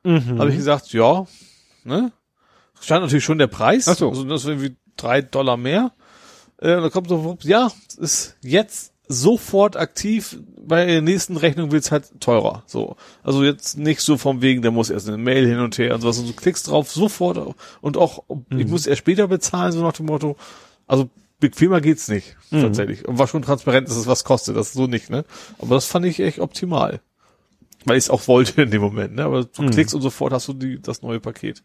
Mhm. 0.04 0.38
Habe 0.38 0.50
ich 0.50 0.56
gesagt, 0.56 0.92
ja, 0.92 1.26
ne? 1.84 2.12
Stand 2.80 3.02
natürlich 3.02 3.24
schon 3.24 3.38
der 3.38 3.46
Preis. 3.48 3.88
Ach 3.88 3.96
so. 3.96 4.10
Also 4.10 4.24
das 4.24 4.42
ist 4.42 4.48
irgendwie 4.48 4.76
drei 4.96 5.22
Dollar 5.22 5.56
mehr. 5.56 5.92
Äh, 6.60 6.76
und 6.76 6.82
dann 6.82 6.90
kommt 6.90 7.08
so, 7.08 7.38
ja, 7.42 7.70
ist 7.98 8.36
jetzt 8.42 8.92
sofort 9.08 9.76
aktiv. 9.76 10.38
Bei 10.58 10.84
der 10.84 11.00
nächsten 11.00 11.36
Rechnung 11.36 11.70
wird's 11.70 11.92
halt 11.92 12.20
teurer. 12.20 12.64
So. 12.66 12.96
Also 13.22 13.44
jetzt 13.44 13.78
nicht 13.78 14.00
so 14.00 14.16
vom 14.16 14.42
wegen, 14.42 14.62
der 14.62 14.72
muss 14.72 14.90
erst 14.90 15.08
eine 15.08 15.16
Mail 15.16 15.46
hin 15.46 15.60
und 15.60 15.78
her 15.78 15.94
und 15.94 16.00
sowas. 16.00 16.18
Und 16.18 16.28
du 16.28 16.32
klickst 16.32 16.68
drauf 16.68 16.90
sofort 16.90 17.54
und 17.80 17.96
auch, 17.96 18.24
ich 18.50 18.66
muss 18.66 18.86
erst 18.86 18.98
später 18.98 19.28
bezahlen, 19.28 19.72
so 19.72 19.80
nach 19.82 19.92
dem 19.92 20.06
Motto. 20.06 20.36
Also 20.86 21.08
bequemer 21.38 21.80
geht's 21.80 22.08
nicht, 22.08 22.36
tatsächlich. 22.50 23.06
Und 23.06 23.18
war 23.18 23.28
schon 23.28 23.42
transparent, 23.42 23.88
dass 23.88 23.96
es 23.96 24.06
was 24.06 24.24
kostet, 24.24 24.56
das 24.56 24.72
so 24.72 24.86
nicht, 24.86 25.10
ne? 25.10 25.24
Aber 25.58 25.74
das 25.74 25.86
fand 25.86 26.06
ich 26.06 26.20
echt 26.20 26.40
optimal. 26.40 27.00
Weil 27.84 27.98
ich 27.98 28.04
es 28.04 28.10
auch 28.10 28.26
wollte 28.26 28.62
in 28.62 28.70
dem 28.70 28.82
Moment, 28.82 29.14
ne? 29.14 29.24
Aber 29.24 29.44
du 29.44 29.70
klickst 29.70 29.94
und 29.94 30.02
sofort 30.02 30.32
hast 30.32 30.48
du 30.48 30.52
die, 30.52 30.80
das 30.80 31.02
neue 31.02 31.20
Paket. 31.20 31.62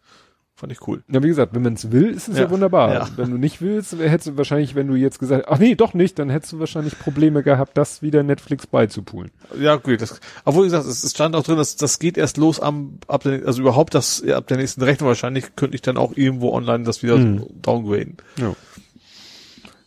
Fand 0.56 0.72
ich 0.72 0.88
cool. 0.88 1.04
Ja, 1.12 1.24
wie 1.24 1.28
gesagt, 1.28 1.56
wenn 1.56 1.64
man 1.64 1.74
es 1.74 1.92
will, 1.92 2.10
ist 2.12 2.28
es 2.28 2.36
ja, 2.38 2.44
Ja. 2.44 2.50
wunderbar. 2.52 2.94
Ja. 2.94 3.10
Wenn 3.16 3.32
du 3.32 3.38
nicht 3.38 3.62
willst, 3.62 3.94
hättest 3.98 4.28
du 4.28 4.38
wahrscheinlich, 4.38 4.76
wenn 4.76 4.88
du 4.88 4.94
jetzt 4.96 5.18
gesagt, 5.18 5.46
ach 5.48 5.58
nee, 5.58 5.74
doch 5.74 5.96
nicht, 5.96 6.20
dann 6.20 6.30
hättest 6.30 6.52
du 6.54 6.60
wahrscheinlich 6.60 7.00
Probleme 7.00 7.42
gehabt, 7.42 7.76
das 7.78 8.04
wieder 8.04 8.22
Netflix 8.22 8.68
beizupulen. 8.68 9.32
Ja, 9.60 9.78
gut. 9.78 10.02
Das, 10.02 10.20
obwohl, 10.46 10.64
wie 10.64 10.68
gesagt, 10.68 10.86
es, 10.86 11.04
es 11.04 11.12
stand 11.12 11.36
auch 11.36 11.44
drin, 11.44 11.58
dass 11.58 11.78
das 11.78 11.98
geht 11.98 12.16
erst 12.18 12.38
los 12.38 12.60
am, 12.60 13.00
ab 13.08 13.24
der, 13.24 13.46
also 13.48 13.62
überhaupt 13.62 13.96
das, 13.96 14.24
ab 14.28 14.46
der 14.48 14.58
nächsten 14.58 14.84
Rechnung 14.84 15.08
wahrscheinlich 15.08 15.56
könnte 15.56 15.74
ich 15.76 15.82
dann 15.82 15.98
auch 15.98 16.16
irgendwo 16.16 16.52
online 16.54 16.84
das 16.84 17.02
wieder 17.02 17.18
Mhm. 17.18 17.46
downgraden. 17.62 18.18
Ja. 18.38 18.54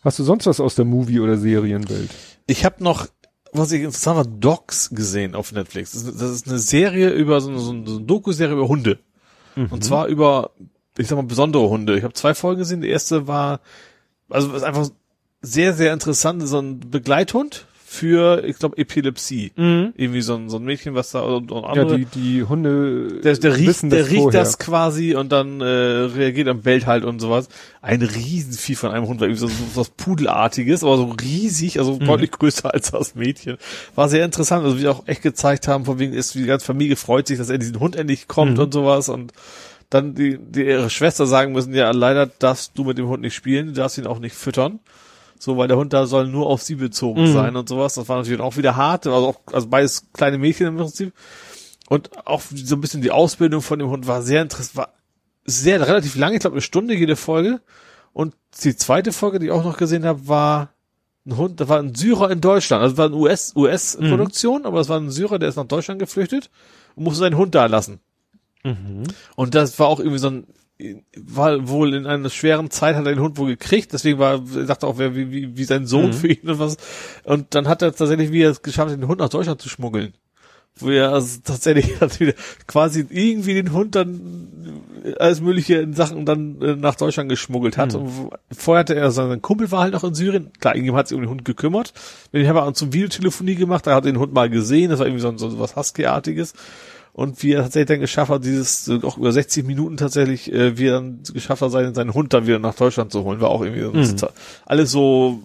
Hast 0.02 0.18
du 0.18 0.25
sonst 0.25 0.47
was 0.47 0.60
aus 0.60 0.75
der 0.75 0.84
Movie- 0.84 1.20
oder 1.20 1.39
Serienwelt? 1.39 2.10
Ich 2.47 2.65
habe 2.65 2.83
noch, 2.83 3.07
was 3.52 3.70
ich 3.73 3.83
interessant 3.83 4.17
war, 4.17 4.25
Docs 4.26 4.91
gesehen 4.91 5.34
auf 5.34 5.52
Netflix. 5.52 5.93
Das 5.93 6.02
ist, 6.02 6.20
das 6.20 6.31
ist 6.31 6.49
eine 6.49 6.59
Serie 6.59 7.10
über 7.10 7.41
so 7.41 7.57
so 7.59 7.84
so 7.84 7.97
eine 7.97 8.05
Doku-Serie 8.05 8.55
über 8.55 8.68
Hunde. 8.68 8.99
Und 9.57 9.84
zwar 9.84 10.07
über, 10.07 10.50
ich 10.99 11.08
sag 11.08 11.16
mal, 11.16 11.23
besondere 11.23 11.68
Hunde. 11.68 11.97
Ich 11.97 12.05
habe 12.05 12.15
zwei 12.15 12.34
Folgen 12.34 12.58
gesehen. 12.60 12.81
Die 12.81 12.89
erste 12.89 13.26
war, 13.26 13.60
also 14.28 14.52
ist 14.52 14.62
einfach 14.62 14.89
sehr, 15.42 15.74
sehr 15.74 15.92
interessant, 15.92 16.47
so 16.47 16.58
ein 16.58 16.81
Begleithund 16.81 17.66
für, 17.95 18.45
ich 18.45 18.59
glaube, 18.59 18.77
Epilepsie. 18.79 19.53
Irgendwie 19.57 20.21
so 20.21 20.35
ein, 20.35 20.49
so 20.51 20.57
ein 20.59 20.65
Mädchen, 20.65 20.95
was 20.95 21.13
da 21.13 21.21
und, 21.21 21.51
und 21.53 21.63
Ja, 21.63 21.69
andere. 21.69 21.99
die, 21.99 22.05
die 22.07 22.43
Hunde 22.43 23.21
der, 23.23 23.35
der 23.37 23.57
riecht, 23.57 23.69
wissen 23.69 23.91
der 23.91 24.01
das 24.03 24.11
riecht 24.11 24.35
das 24.35 24.59
quasi 24.59 25.15
und 25.15 25.31
dann 25.33 25.61
äh, 25.61 25.65
reagiert 25.65 26.49
am 26.49 26.65
Welt 26.65 26.87
halt 26.87 27.05
und 27.05 27.21
sowas. 27.21 27.49
Ein 27.81 28.03
Riesenvieh 28.03 28.75
von 28.75 28.91
einem 28.91 29.07
Hund, 29.07 29.21
war 29.21 29.29
irgendwie 29.29 29.41
so, 29.41 29.47
so 29.49 29.55
was 29.75 29.91
Pudelartiges, 29.91 30.83
aber 30.83 30.97
so 30.97 31.15
riesig, 31.23 31.79
also 31.79 31.95
Mhm. 31.95 32.07
deutlich 32.07 32.31
größer 32.33 32.73
als 32.75 32.91
das 32.91 33.15
Mädchen. 33.15 33.57
War 33.95 34.09
sehr 34.09 34.25
interessant, 34.25 34.65
also 34.65 34.79
wie 34.81 34.89
auch 34.89 35.07
echt 35.07 35.23
gezeigt 35.23 35.69
haben, 35.69 35.85
von 35.85 35.99
wegen 35.99 36.13
ist, 36.13 36.35
wie 36.35 36.41
die 36.41 36.47
ganze 36.47 36.67
Familie 36.67 36.97
freut 36.97 37.27
sich, 37.29 37.39
dass 37.39 37.51
er 37.51 37.59
diesen 37.59 37.79
Hund 37.81 37.97
endlich 37.97 38.27
kommt 38.29 38.55
Mhm. 38.59 38.65
und 38.65 38.75
sowas 38.75 39.09
und 39.09 39.33
dann 39.91 40.15
die, 40.15 40.39
die 40.39 40.65
ihre 40.65 40.91
Schwester 40.91 41.27
sagen 41.27 41.53
müssen, 41.53 41.73
ja, 41.75 41.91
leider 41.93 42.27
darfst 42.27 42.73
du 42.77 42.85
mit 42.85 42.99
dem 42.99 43.07
Hund 43.07 43.23
nicht 43.23 43.35
spielen, 43.35 43.67
du 43.69 43.73
darfst 43.75 43.97
ihn 43.99 44.07
auch 44.07 44.19
nicht 44.19 44.35
füttern. 44.35 44.81
So, 45.39 45.57
weil 45.57 45.69
der 45.69 45.77
Hund 45.77 45.93
da 45.93 46.07
soll 46.07 46.27
nur 46.29 46.47
auf 46.47 46.63
sie 46.63 46.77
bezogen 46.77 47.23
Mhm. 47.23 47.33
sein 47.33 47.57
und 47.57 47.69
sowas. 47.69 47.95
Das 47.95 48.09
war 48.09 48.17
natürlich 48.19 48.41
auch 48.41 48.57
wieder 48.57 48.77
hart, 48.77 49.07
also 49.07 49.29
auch, 49.29 49.41
also 49.53 49.69
beides 49.69 50.11
kleine 50.13 50.39
Mädchen 50.39 50.67
im 50.69 50.77
Prinzip. 50.77 51.13
Und 51.89 52.27
auch 52.27 52.41
so 52.55 52.77
ein 52.77 52.81
bisschen 52.81 53.03
die 53.03 53.11
Ausbildung 53.11 53.61
von 53.61 53.79
dem 53.79 53.91
Hund 53.91 54.07
war 54.07 54.23
sehr 54.23 54.41
interessant, 54.43 54.77
war 54.77 54.95
sehr 55.45 55.87
relativ 55.87 56.17
lang, 56.17 56.33
ich 56.33 56.41
glaube 56.41 56.55
eine 56.55 56.63
Stunde 56.63 56.95
jede 56.95 57.17
Folge. 57.17 57.61
Und 58.15 58.35
die 58.63 58.75
zweite 58.77 59.13
Folge, 59.13 59.39
die 59.39 59.47
ich 59.47 59.53
auch 59.53 59.65
noch 59.65 59.77
gesehen 59.77 60.07
habe, 60.07 60.27
war 60.29 60.71
ein 61.27 61.37
Hund, 61.37 61.61
da 61.61 61.69
war 61.69 61.79
ein 61.79 61.95
Syrer 61.95 62.31
in 62.31 62.41
Deutschland. 62.41 62.83
Also 62.83 62.97
war 62.97 63.07
eine 63.07 63.17
US, 63.17 63.53
US-Produktion, 63.57 64.65
aber 64.67 64.81
es 64.81 64.89
war 64.89 64.99
ein 65.01 65.11
Syrer, 65.11 65.39
der 65.39 65.49
ist 65.49 65.57
nach 65.57 65.65
Deutschland 65.67 65.99
geflüchtet 65.99 66.51
und 66.95 67.05
musste 67.05 67.21
seinen 67.21 67.37
Hund 67.37 67.55
da 67.55 67.67
lassen. 67.67 68.01
Und 69.37 69.55
das 69.55 69.79
war 69.79 69.89
auch 69.89 69.99
irgendwie 70.01 70.19
so 70.19 70.29
ein, 70.29 70.47
war 71.17 71.69
wohl 71.69 71.94
in 71.94 72.07
einer 72.07 72.31
schweren 72.31 72.70
Zeit 72.70 72.97
hat 72.97 73.07
er 73.07 73.15
den 73.15 73.23
Hund 73.23 73.39
wohl 73.39 73.49
gekriegt, 73.49 73.93
deswegen 73.93 74.19
war, 74.19 74.43
er 74.57 74.65
dachte 74.65 74.86
auch, 74.86 74.99
wer, 74.99 75.15
wie, 75.15 75.31
wie, 75.31 75.57
wie 75.57 75.65
sein 75.65 75.86
Sohn 75.86 76.12
für 76.12 76.28
ihn 76.28 76.49
und 76.49 76.59
was. 76.59 76.77
Und 77.25 77.55
dann 77.55 77.69
hat 77.69 77.83
er 77.83 77.94
tatsächlich, 77.94 78.33
wie 78.33 78.43
er 78.43 78.51
es 78.51 78.62
geschafft 78.62 78.91
den 78.93 79.07
Hund 79.07 79.20
nach 79.20 79.28
Deutschland 79.28 79.61
zu 79.62 79.69
schmuggeln. 79.69 80.15
Wo 80.77 80.91
er 80.91 81.12
also 81.12 81.39
tatsächlich 81.44 81.89
hat 82.01 82.19
wieder 82.19 82.33
quasi 82.67 83.07
irgendwie 83.09 83.55
den 83.55 83.73
Hund 83.73 83.94
dann 83.94 84.83
äh, 85.05 85.15
alles 85.20 85.41
mögliche 85.41 85.77
in 85.77 85.94
Sachen 85.94 86.27
dann 86.27 86.61
äh, 86.61 86.75
nach 86.75 86.97
Deutschland 86.97 87.28
geschmuggelt 87.28 87.77
hat. 87.77 87.94
Und 87.94 88.09
wo- 88.17 88.31
vorher 88.51 88.81
hatte 88.81 88.97
er, 88.97 89.12
sein 89.12 89.41
Kumpel 89.41 89.70
war 89.70 89.83
halt 89.83 89.93
noch 89.93 90.03
in 90.03 90.15
Syrien. 90.15 90.51
Klar, 90.59 90.75
irgendjemand 90.75 90.99
hat 90.99 91.09
sich 91.09 91.15
um 91.15 91.23
den 91.23 91.31
Hund 91.31 91.44
gekümmert. 91.44 91.93
Ich 92.33 92.49
habe 92.49 92.65
auch 92.65 92.73
zum 92.73 92.93
Videotelefonie 92.93 93.55
gemacht, 93.55 93.86
da 93.86 93.94
hat 93.94 94.05
er 94.05 94.11
den 94.12 94.19
Hund 94.19 94.33
mal 94.35 94.51
gesehen, 94.51 94.91
das 94.91 94.99
war 94.99 95.07
irgendwie 95.07 95.23
so, 95.23 95.36
so 95.39 95.61
was 95.61 95.77
Husky-artiges. 95.77 96.55
Und 97.15 97.43
wie 97.44 97.52
er 97.52 97.62
tatsächlich 97.62 97.89
dann 97.89 98.01
geschafft 98.01 98.31
hat, 98.31 98.44
dieses 98.44 98.89
äh, 98.89 98.99
auch 99.02 99.17
über 99.17 99.31
60 99.33 99.65
Minuten 99.65 99.97
tatsächlich, 99.97 100.52
äh, 100.52 100.76
wie 100.76 100.89
er 100.89 100.94
dann 100.94 101.20
geschafft 101.33 101.62
hat, 101.62 101.70
seinen, 101.70 101.94
seinen 101.94 102.12
Hund 102.12 102.33
dann 102.34 102.47
wieder 102.47 102.59
nach 102.59 102.75
Deutschland 102.75 103.12
zu 103.12 103.23
holen, 103.23 103.41
war 103.41 103.51
auch 103.51 103.62
irgendwie 103.62 104.05
so, 104.05 104.26
alles 104.67 104.91
so 104.91 105.41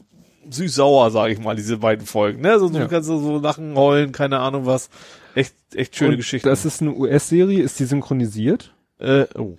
süß-sauer, 0.50 1.12
sage 1.12 1.34
ich 1.34 1.40
mal, 1.40 1.56
diese 1.56 1.78
beiden 1.78 2.08
Folgen. 2.08 2.42
Ne? 2.42 2.60
So, 2.60 2.70
so 2.70 2.80
Ja. 2.80 2.88
kannst 2.88 3.08
du 3.08 3.20
so 3.20 3.38
lachen, 3.38 3.76
heulen, 3.76 4.12
keine 4.12 4.40
Ahnung 4.40 4.66
was. 4.66 4.90
Echt, 5.36 5.54
echt 5.76 5.96
schöne 5.96 6.12
Und 6.12 6.18
Geschichte. 6.18 6.50
Das 6.50 6.66
ist 6.66 6.82
eine 6.82 6.92
US-Serie, 6.92 7.62
ist 7.62 7.80
die 7.80 7.86
synchronisiert? 7.86 8.74
äh, 9.00 9.26
oh. 9.38 9.56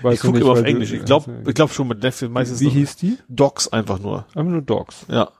Weißt 0.00 0.14
Ich 0.14 0.20
gucke 0.22 0.38
immer 0.38 0.52
auf 0.52 0.62
Englisch. 0.62 0.92
Ich 0.92 1.04
glaube, 1.04 1.42
ich 1.46 1.54
glaube 1.54 1.72
schon 1.72 1.88
mit 1.88 2.02
Netflix 2.02 2.32
meistens 2.32 2.60
Wie 2.60 2.68
hieß 2.68 2.96
die? 2.96 3.18
Docs 3.28 3.68
einfach 3.72 3.98
nur. 3.98 4.26
Einfach 4.34 4.52
nur 4.52 4.62
Dogs. 4.62 5.04
Ja. 5.08 5.30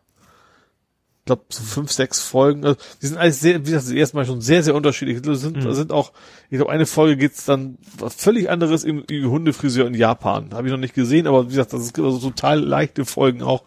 Ich 1.28 1.36
glaube, 1.36 1.44
so 1.50 1.62
fünf, 1.62 1.92
sechs 1.92 2.20
Folgen. 2.20 2.64
Also, 2.64 2.80
die 3.02 3.06
sind 3.06 3.18
alles 3.18 3.38
sehr, 3.40 3.60
wie 3.66 3.70
gesagt, 3.70 3.94
erstmal 3.94 4.24
schon 4.24 4.40
sehr, 4.40 4.62
sehr 4.62 4.74
unterschiedlich. 4.74 5.20
Das 5.20 5.40
sind, 5.40 5.62
das 5.62 5.76
sind 5.76 5.92
auch, 5.92 6.12
ich 6.48 6.56
glaube, 6.56 6.72
eine 6.72 6.86
Folge 6.86 7.18
geht's 7.18 7.44
dann 7.44 7.76
was 7.98 8.14
völlig 8.14 8.48
anderes 8.48 8.82
im, 8.84 9.04
im 9.10 9.30
Hundefriseur 9.30 9.86
in 9.86 9.92
Japan. 9.94 10.54
Habe 10.54 10.66
ich 10.68 10.72
noch 10.72 10.80
nicht 10.80 10.94
gesehen, 10.94 11.26
aber 11.26 11.44
wie 11.44 11.50
gesagt, 11.50 11.74
das 11.74 11.82
ist 11.82 11.98
also 11.98 12.18
total 12.18 12.60
leichte 12.60 13.04
Folgen 13.04 13.42
auch. 13.42 13.64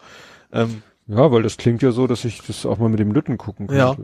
Ähm, 0.52 0.82
Ja, 1.08 1.32
weil 1.32 1.44
das 1.44 1.58
klingt 1.58 1.84
ja 1.84 1.92
so, 1.92 2.08
dass 2.08 2.26
ich 2.26 2.42
das 2.48 2.66
auch 2.66 2.80
mal 2.80 2.90
mit 2.90 3.00
dem 3.00 3.12
Lütten 3.12 3.38
gucken 3.38 3.68
könnte. 3.68 3.80
Ja. 3.80 3.96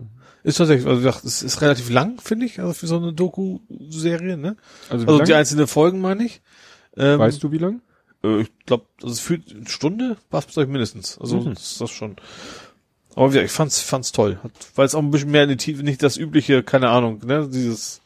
ist 0.43 0.57
tatsächlich, 0.57 0.85
also 0.87 1.01
wie 1.01 1.05
gesagt, 1.05 1.25
es 1.25 1.41
ist 1.41 1.61
relativ 1.61 1.89
lang, 1.89 2.19
finde 2.21 2.45
ich, 2.45 2.59
also 2.59 2.73
für 2.73 2.85
so 2.85 2.97
eine 2.97 3.11
Doku-Serie, 3.13 4.37
ne? 4.37 4.55
Also, 4.89 5.07
Also 5.07 5.23
die 5.23 5.33
einzelnen 5.33 5.65
Folgen 5.67 5.99
meine 5.99 6.25
ich. 6.25 6.41
Ähm, 6.95 7.17
weißt 7.19 7.41
du 7.43 7.51
wie 7.51 7.57
lang? 7.57 7.81
Äh, 8.23 8.41
ich 8.41 8.49
glaube, 8.65 8.85
das 8.99 9.13
ist 9.13 9.19
für 9.21 9.35
eine 9.35 9.67
Stunde 9.69 10.17
passt 10.29 10.57
euch 10.57 10.67
mindestens. 10.67 11.17
Also 11.19 11.39
Mhm. 11.41 11.51
ist 11.53 11.79
das 11.81 11.91
schon. 11.91 12.15
Aber 13.17 13.29
wie 13.29 13.33
gesagt, 13.33 13.45
ich 13.47 13.51
fand's, 13.51 13.81
fand's 13.81 14.11
toll. 14.11 14.39
Weil 14.75 14.85
es 14.85 14.95
auch 14.95 15.01
ein 15.01 15.11
bisschen 15.11 15.31
mehr 15.31 15.43
in 15.43 15.49
die 15.49 15.57
Tiefe, 15.57 15.83
nicht 15.83 16.03
das 16.03 16.17
übliche, 16.17 16.63
keine 16.63 16.89
Ahnung, 16.89 17.19
ne, 17.25 17.47
dieses 17.51 18.01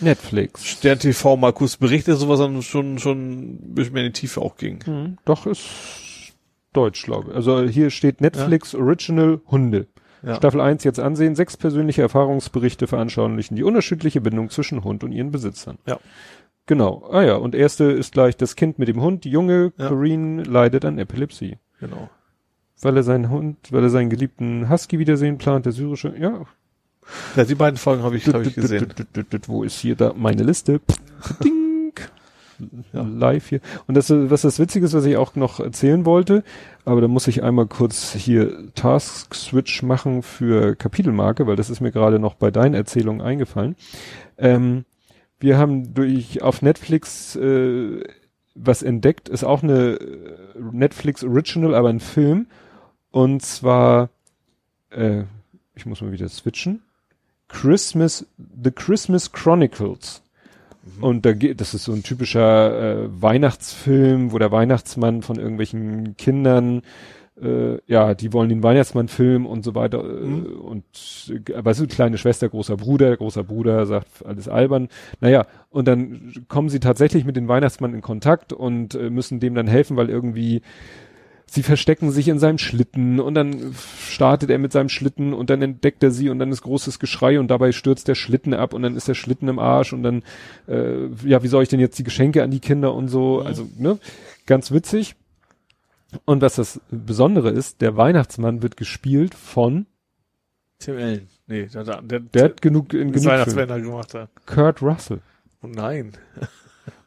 Netflix. 0.00 0.64
Stern 0.64 0.98
TV 0.98 1.36
mal 1.36 1.52
kurz 1.52 1.76
Berichte, 1.76 2.16
sowas, 2.16 2.38
sondern 2.38 2.62
schon, 2.62 2.98
schon 2.98 3.38
ein 3.40 3.74
bisschen 3.74 3.94
mehr 3.94 4.04
in 4.04 4.12
die 4.12 4.20
Tiefe 4.20 4.40
auch 4.42 4.56
ging. 4.56 4.80
Mhm. 4.86 5.18
Doch, 5.24 5.46
ist 5.46 5.64
Deutsch, 6.72 7.04
glaube 7.04 7.30
ich. 7.30 7.36
Also 7.36 7.62
hier 7.62 7.90
steht 7.90 8.20
Netflix 8.20 8.74
Original 8.74 9.40
Hunde. 9.50 9.86
Ja. 10.22 10.34
Staffel 10.34 10.60
1 10.60 10.84
jetzt 10.84 10.98
ansehen. 10.98 11.36
Sechs 11.36 11.56
persönliche 11.56 12.02
Erfahrungsberichte 12.02 12.86
veranschaulichen 12.86 13.56
die 13.56 13.62
unterschiedliche 13.62 14.20
Bindung 14.20 14.50
zwischen 14.50 14.82
Hund 14.84 15.04
und 15.04 15.12
ihren 15.12 15.30
Besitzern. 15.30 15.78
Ja. 15.86 15.98
Genau. 16.66 17.08
Ah 17.12 17.22
ja, 17.22 17.36
und 17.36 17.54
erste 17.54 17.84
ist 17.84 18.12
gleich 18.12 18.36
das 18.36 18.56
Kind 18.56 18.78
mit 18.78 18.88
dem 18.88 19.00
Hund. 19.00 19.24
Die 19.24 19.30
junge 19.30 19.72
Ja. 19.78 19.88
Corinne 19.88 20.42
leidet 20.42 20.84
an 20.84 20.98
Epilepsie. 20.98 21.58
Genau. 21.78 22.10
Weil 22.82 22.96
er 22.96 23.02
seinen 23.02 23.30
Hund, 23.30 23.56
weil 23.70 23.82
er 23.82 23.90
seinen 23.90 24.10
geliebten 24.10 24.68
Husky 24.68 24.98
wiedersehen 24.98 25.38
plant, 25.38 25.66
der 25.66 25.72
syrische, 25.72 26.14
ja. 26.18 26.44
Ja, 27.36 27.44
die 27.44 27.54
beiden 27.54 27.76
Folgen 27.76 28.02
habe 28.02 28.16
ich, 28.16 28.26
hab 28.26 28.42
ich 28.42 28.54
gesehen. 28.54 28.88
Wo 29.46 29.62
ist 29.62 29.78
hier 29.78 29.94
da 29.94 30.12
meine 30.16 30.42
Liste? 30.42 30.80
Ding. 31.42 31.92
Live 32.92 33.48
hier. 33.48 33.60
Und 33.86 33.96
das, 33.96 34.10
was 34.10 34.42
das 34.42 34.58
Witzige 34.58 34.86
ist, 34.86 34.94
was 34.94 35.04
ich 35.04 35.16
auch 35.16 35.34
noch 35.36 35.60
erzählen 35.60 36.06
wollte, 36.06 36.42
aber 36.84 37.00
da 37.00 37.08
muss 37.08 37.28
ich 37.28 37.42
einmal 37.42 37.66
kurz 37.66 38.12
hier 38.14 38.72
Task 38.74 39.34
Switch 39.34 39.82
machen 39.82 40.22
für 40.22 40.74
Kapitelmarke, 40.74 41.46
weil 41.46 41.56
das 41.56 41.70
ist 41.70 41.80
mir 41.80 41.92
gerade 41.92 42.18
noch 42.18 42.34
bei 42.34 42.50
deinen 42.50 42.74
Erzählungen 42.74 43.20
eingefallen. 43.20 43.76
Ähm, 44.38 44.84
wir 45.38 45.58
haben 45.58 45.94
durch 45.94 46.42
auf 46.42 46.62
Netflix 46.62 47.36
äh, 47.36 48.02
was 48.54 48.82
entdeckt, 48.82 49.28
ist 49.28 49.44
auch 49.44 49.62
eine 49.62 49.96
äh, 49.96 49.98
Netflix 50.72 51.22
Original, 51.24 51.74
aber 51.74 51.90
ein 51.90 52.00
Film. 52.00 52.46
Und 53.16 53.40
zwar, 53.40 54.10
äh, 54.90 55.22
ich 55.74 55.86
muss 55.86 56.02
mal 56.02 56.12
wieder 56.12 56.28
switchen. 56.28 56.82
Christmas, 57.48 58.26
The 58.62 58.70
Christmas 58.70 59.32
Chronicles. 59.32 60.20
Mhm. 60.98 61.02
Und 61.02 61.24
da 61.24 61.32
geht, 61.32 61.62
das 61.62 61.72
ist 61.72 61.84
so 61.84 61.94
ein 61.94 62.02
typischer 62.02 63.04
äh, 63.04 63.22
Weihnachtsfilm, 63.22 64.32
wo 64.32 64.38
der 64.38 64.52
Weihnachtsmann 64.52 65.22
von 65.22 65.36
irgendwelchen 65.38 66.18
Kindern 66.18 66.82
äh, 67.40 67.78
ja, 67.86 68.14
die 68.14 68.32
wollen 68.32 68.48
den 68.48 68.62
Weihnachtsmann 68.62 69.08
filmen 69.08 69.46
und 69.46 69.62
so 69.62 69.74
weiter. 69.74 70.00
Äh, 70.00 70.24
mhm. 70.24 70.46
Und 70.60 70.84
äh, 71.30 71.64
weißt 71.64 71.80
du, 71.80 71.86
kleine 71.86 72.18
Schwester, 72.18 72.48
großer 72.48 72.76
Bruder, 72.76 73.16
großer 73.16 73.44
Bruder 73.44 73.86
sagt 73.86 74.24
alles 74.24 74.48
albern. 74.48 74.88
Naja, 75.20 75.46
und 75.70 75.88
dann 75.88 76.32
kommen 76.48 76.68
sie 76.68 76.80
tatsächlich 76.80 77.24
mit 77.24 77.36
dem 77.36 77.48
Weihnachtsmann 77.48 77.94
in 77.94 78.02
Kontakt 78.02 78.52
und 78.52 78.94
äh, 78.94 79.10
müssen 79.10 79.40
dem 79.40 79.54
dann 79.54 79.66
helfen, 79.68 79.96
weil 79.96 80.08
irgendwie 80.08 80.62
sie 81.48 81.62
verstecken 81.62 82.10
sich 82.10 82.28
in 82.28 82.38
seinem 82.38 82.58
Schlitten 82.58 83.20
und 83.20 83.34
dann 83.34 83.74
startet 84.08 84.50
er 84.50 84.58
mit 84.58 84.72
seinem 84.72 84.88
Schlitten 84.88 85.32
und 85.32 85.48
dann 85.48 85.62
entdeckt 85.62 86.02
er 86.02 86.10
sie 86.10 86.28
und 86.28 86.38
dann 86.38 86.50
ist 86.50 86.62
großes 86.62 86.98
Geschrei 86.98 87.38
und 87.38 87.48
dabei 87.48 87.72
stürzt 87.72 88.08
der 88.08 88.14
Schlitten 88.16 88.52
ab 88.52 88.74
und 88.74 88.82
dann 88.82 88.96
ist 88.96 89.08
der 89.08 89.14
Schlitten 89.14 89.48
im 89.48 89.58
Arsch 89.58 89.92
und 89.92 90.02
dann, 90.02 90.22
äh, 90.66 91.06
ja, 91.24 91.42
wie 91.42 91.48
soll 91.48 91.62
ich 91.62 91.68
denn 91.68 91.80
jetzt 91.80 91.98
die 91.98 92.04
Geschenke 92.04 92.42
an 92.42 92.50
die 92.50 92.60
Kinder 92.60 92.94
und 92.94 93.08
so, 93.08 93.40
also, 93.40 93.68
ne, 93.78 93.98
ganz 94.46 94.72
witzig. 94.72 95.14
Und 96.24 96.40
was 96.40 96.56
das 96.56 96.80
Besondere 96.90 97.50
ist, 97.50 97.80
der 97.80 97.96
Weihnachtsmann 97.96 98.62
wird 98.62 98.76
gespielt 98.76 99.34
von 99.34 99.86
Tim 100.78 100.96
Allen. 100.96 101.28
Nee, 101.46 101.66
der, 101.66 101.84
der, 101.84 102.02
der, 102.02 102.20
der 102.20 102.44
hat 102.44 102.62
genug 102.62 102.92
in 102.92 103.12
genug 103.12 103.26
Weihnachtsmänner 103.26 103.80
gemacht 103.80 104.14
hat. 104.14 104.30
Kurt 104.46 104.82
Russell. 104.82 105.20
Oh 105.62 105.68
nein. 105.68 106.12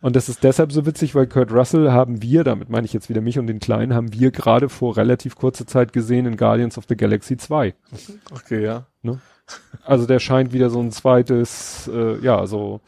Und 0.02 0.16
das 0.16 0.30
ist 0.30 0.44
deshalb 0.44 0.72
so 0.72 0.86
witzig, 0.86 1.16
weil 1.16 1.28
Kurt 1.28 1.52
Russell 1.52 1.92
haben 1.92 2.22
wir, 2.22 2.44
damit 2.44 2.70
meine 2.70 2.86
ich 2.86 2.94
jetzt 2.94 3.10
wieder 3.10 3.22
mich 3.22 3.40
und 3.40 3.48
den 3.48 3.60
Kleinen, 3.60 3.94
haben 3.94 4.14
wir 4.14 4.32
gerade 4.32 4.70
vor 4.70 4.98
relativ 4.98 5.36
kurzer 5.36 5.68
Zeit 5.68 5.94
gesehen 5.94 6.26
in 6.26 6.38
Guardians 6.38 6.78
of 6.78 6.86
the 6.88 6.96
Galaxy 6.96 7.38
2. 7.38 7.74
Okay, 8.32 8.64
ja. 8.64 8.86
Ne? 9.02 9.20
Also 9.84 10.06
der 10.06 10.20
scheint 10.20 10.54
wieder 10.54 10.70
so 10.70 10.80
ein 10.80 10.92
zweites, 10.92 11.90
äh, 11.94 12.20
ja, 12.20 12.46
so 12.46 12.82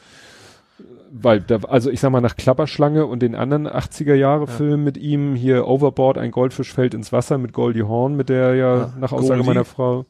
weil 1.12 1.42
da, 1.42 1.58
also 1.68 1.90
ich 1.90 2.00
sag 2.00 2.12
mal 2.12 2.22
nach 2.22 2.38
Klapperschlange 2.38 3.06
und 3.06 3.22
den 3.22 3.36
anderen 3.36 3.68
80er 3.68 4.14
Jahre 4.14 4.48
Filmen 4.48 4.80
ja. 4.80 4.86
mit 4.86 4.98
ihm, 4.98 5.36
hier 5.36 5.68
Overboard, 5.68 6.18
ein 6.18 6.32
Goldfisch 6.32 6.74
fällt 6.74 6.94
ins 6.94 7.12
Wasser 7.12 7.38
mit 7.38 7.54
Goldie 7.54 7.84
Horn, 7.84 8.16
mit 8.16 8.30
der 8.30 8.56
ja, 8.56 8.78
ja. 8.78 8.94
nach 8.98 9.12
Aussage 9.12 9.40
Goldie. 9.40 9.48
meiner 9.48 9.66
Frau. 9.66 10.06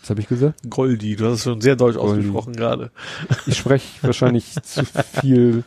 Was 0.00 0.10
habe 0.10 0.20
ich 0.20 0.28
gesagt? 0.28 0.60
Goldie, 0.70 1.16
du 1.16 1.26
hast 1.26 1.34
es 1.34 1.42
schon 1.42 1.60
sehr 1.60 1.74
deutsch 1.74 1.96
Goldie. 1.96 2.20
ausgesprochen 2.20 2.54
gerade. 2.54 2.92
Ich 3.46 3.56
spreche 3.56 4.02
wahrscheinlich 4.02 4.54
zu 4.62 4.84
viel 4.84 5.64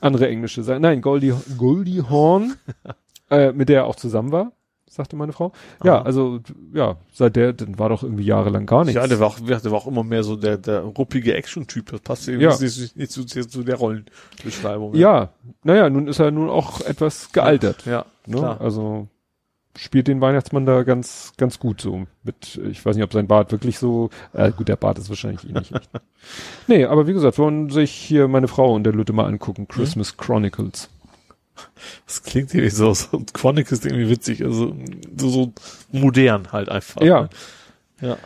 andere 0.00 0.28
englische 0.28 0.62
Sachen. 0.62 0.82
Nein, 0.82 1.00
Goldie, 1.00 1.34
Goldie 1.56 2.02
Horn, 2.02 2.54
äh, 3.30 3.52
mit 3.52 3.68
der 3.68 3.80
er 3.82 3.86
auch 3.86 3.96
zusammen 3.96 4.32
war 4.32 4.52
sagte 4.96 5.14
meine 5.14 5.32
Frau. 5.32 5.52
Ja, 5.84 5.96
Aha. 5.96 6.02
also 6.02 6.40
ja, 6.72 6.96
seit 7.12 7.36
der, 7.36 7.52
dann 7.52 7.78
war 7.78 7.88
doch 7.88 8.02
irgendwie 8.02 8.24
jahrelang 8.24 8.66
gar 8.66 8.84
nichts. 8.84 8.96
Ja, 8.96 9.06
der 9.06 9.20
war 9.20 9.28
auch, 9.28 9.38
der 9.38 9.62
war 9.64 9.74
auch 9.74 9.86
immer 9.86 10.02
mehr 10.02 10.24
so 10.24 10.34
der, 10.36 10.58
der 10.58 10.80
ruppige 10.80 11.34
Action-Typ. 11.34 11.90
Das 11.90 12.00
passt 12.00 12.26
ja. 12.26 12.36
nicht, 12.36 12.96
nicht, 12.96 13.12
zu, 13.12 13.24
zu 13.24 13.62
der 13.62 13.76
Rollenbeschreibung. 13.76 14.94
Ja. 14.94 15.00
ja, 15.00 15.28
naja, 15.62 15.90
nun 15.90 16.08
ist 16.08 16.18
er 16.18 16.30
nun 16.30 16.48
auch 16.48 16.80
etwas 16.80 17.30
gealtert. 17.32 17.84
Ja, 17.86 18.06
ne? 18.26 18.36
klar. 18.36 18.60
Also 18.60 19.08
spielt 19.76 20.08
den 20.08 20.20
Weihnachtsmann 20.20 20.66
da 20.66 20.82
ganz, 20.82 21.32
ganz 21.36 21.58
gut 21.58 21.80
so 21.80 22.06
mit, 22.22 22.60
ich 22.70 22.84
weiß 22.84 22.96
nicht, 22.96 23.04
ob 23.04 23.12
sein 23.12 23.26
Bart 23.26 23.52
wirklich 23.52 23.78
so, 23.78 24.10
äh, 24.32 24.50
gut, 24.52 24.68
der 24.68 24.76
Bart 24.76 24.98
ist 24.98 25.08
wahrscheinlich 25.08 25.48
eh 25.48 25.52
nicht 25.52 25.74
echt. 25.74 25.90
nee, 26.66 26.84
aber 26.84 27.06
wie 27.06 27.12
gesagt, 27.12 27.38
wollen 27.38 27.70
sich 27.70 27.92
hier 27.92 28.28
meine 28.28 28.48
Frau 28.48 28.74
und 28.74 28.84
der 28.84 28.92
Lütte 28.92 29.12
mal 29.12 29.26
angucken, 29.26 29.68
Christmas 29.68 30.14
mhm. 30.14 30.20
Chronicles. 30.20 30.88
Das 32.06 32.22
klingt 32.22 32.52
irgendwie 32.52 32.70
so, 32.70 32.92
so 32.92 33.22
Quantic 33.32 33.72
ist 33.72 33.86
irgendwie 33.86 34.10
witzig, 34.10 34.44
also 34.44 34.76
so, 35.16 35.28
so 35.28 35.52
modern 35.90 36.52
halt 36.52 36.68
einfach. 36.68 37.00
Ja. 37.00 37.22
Ne? 37.22 37.28
Ja. 38.00 38.18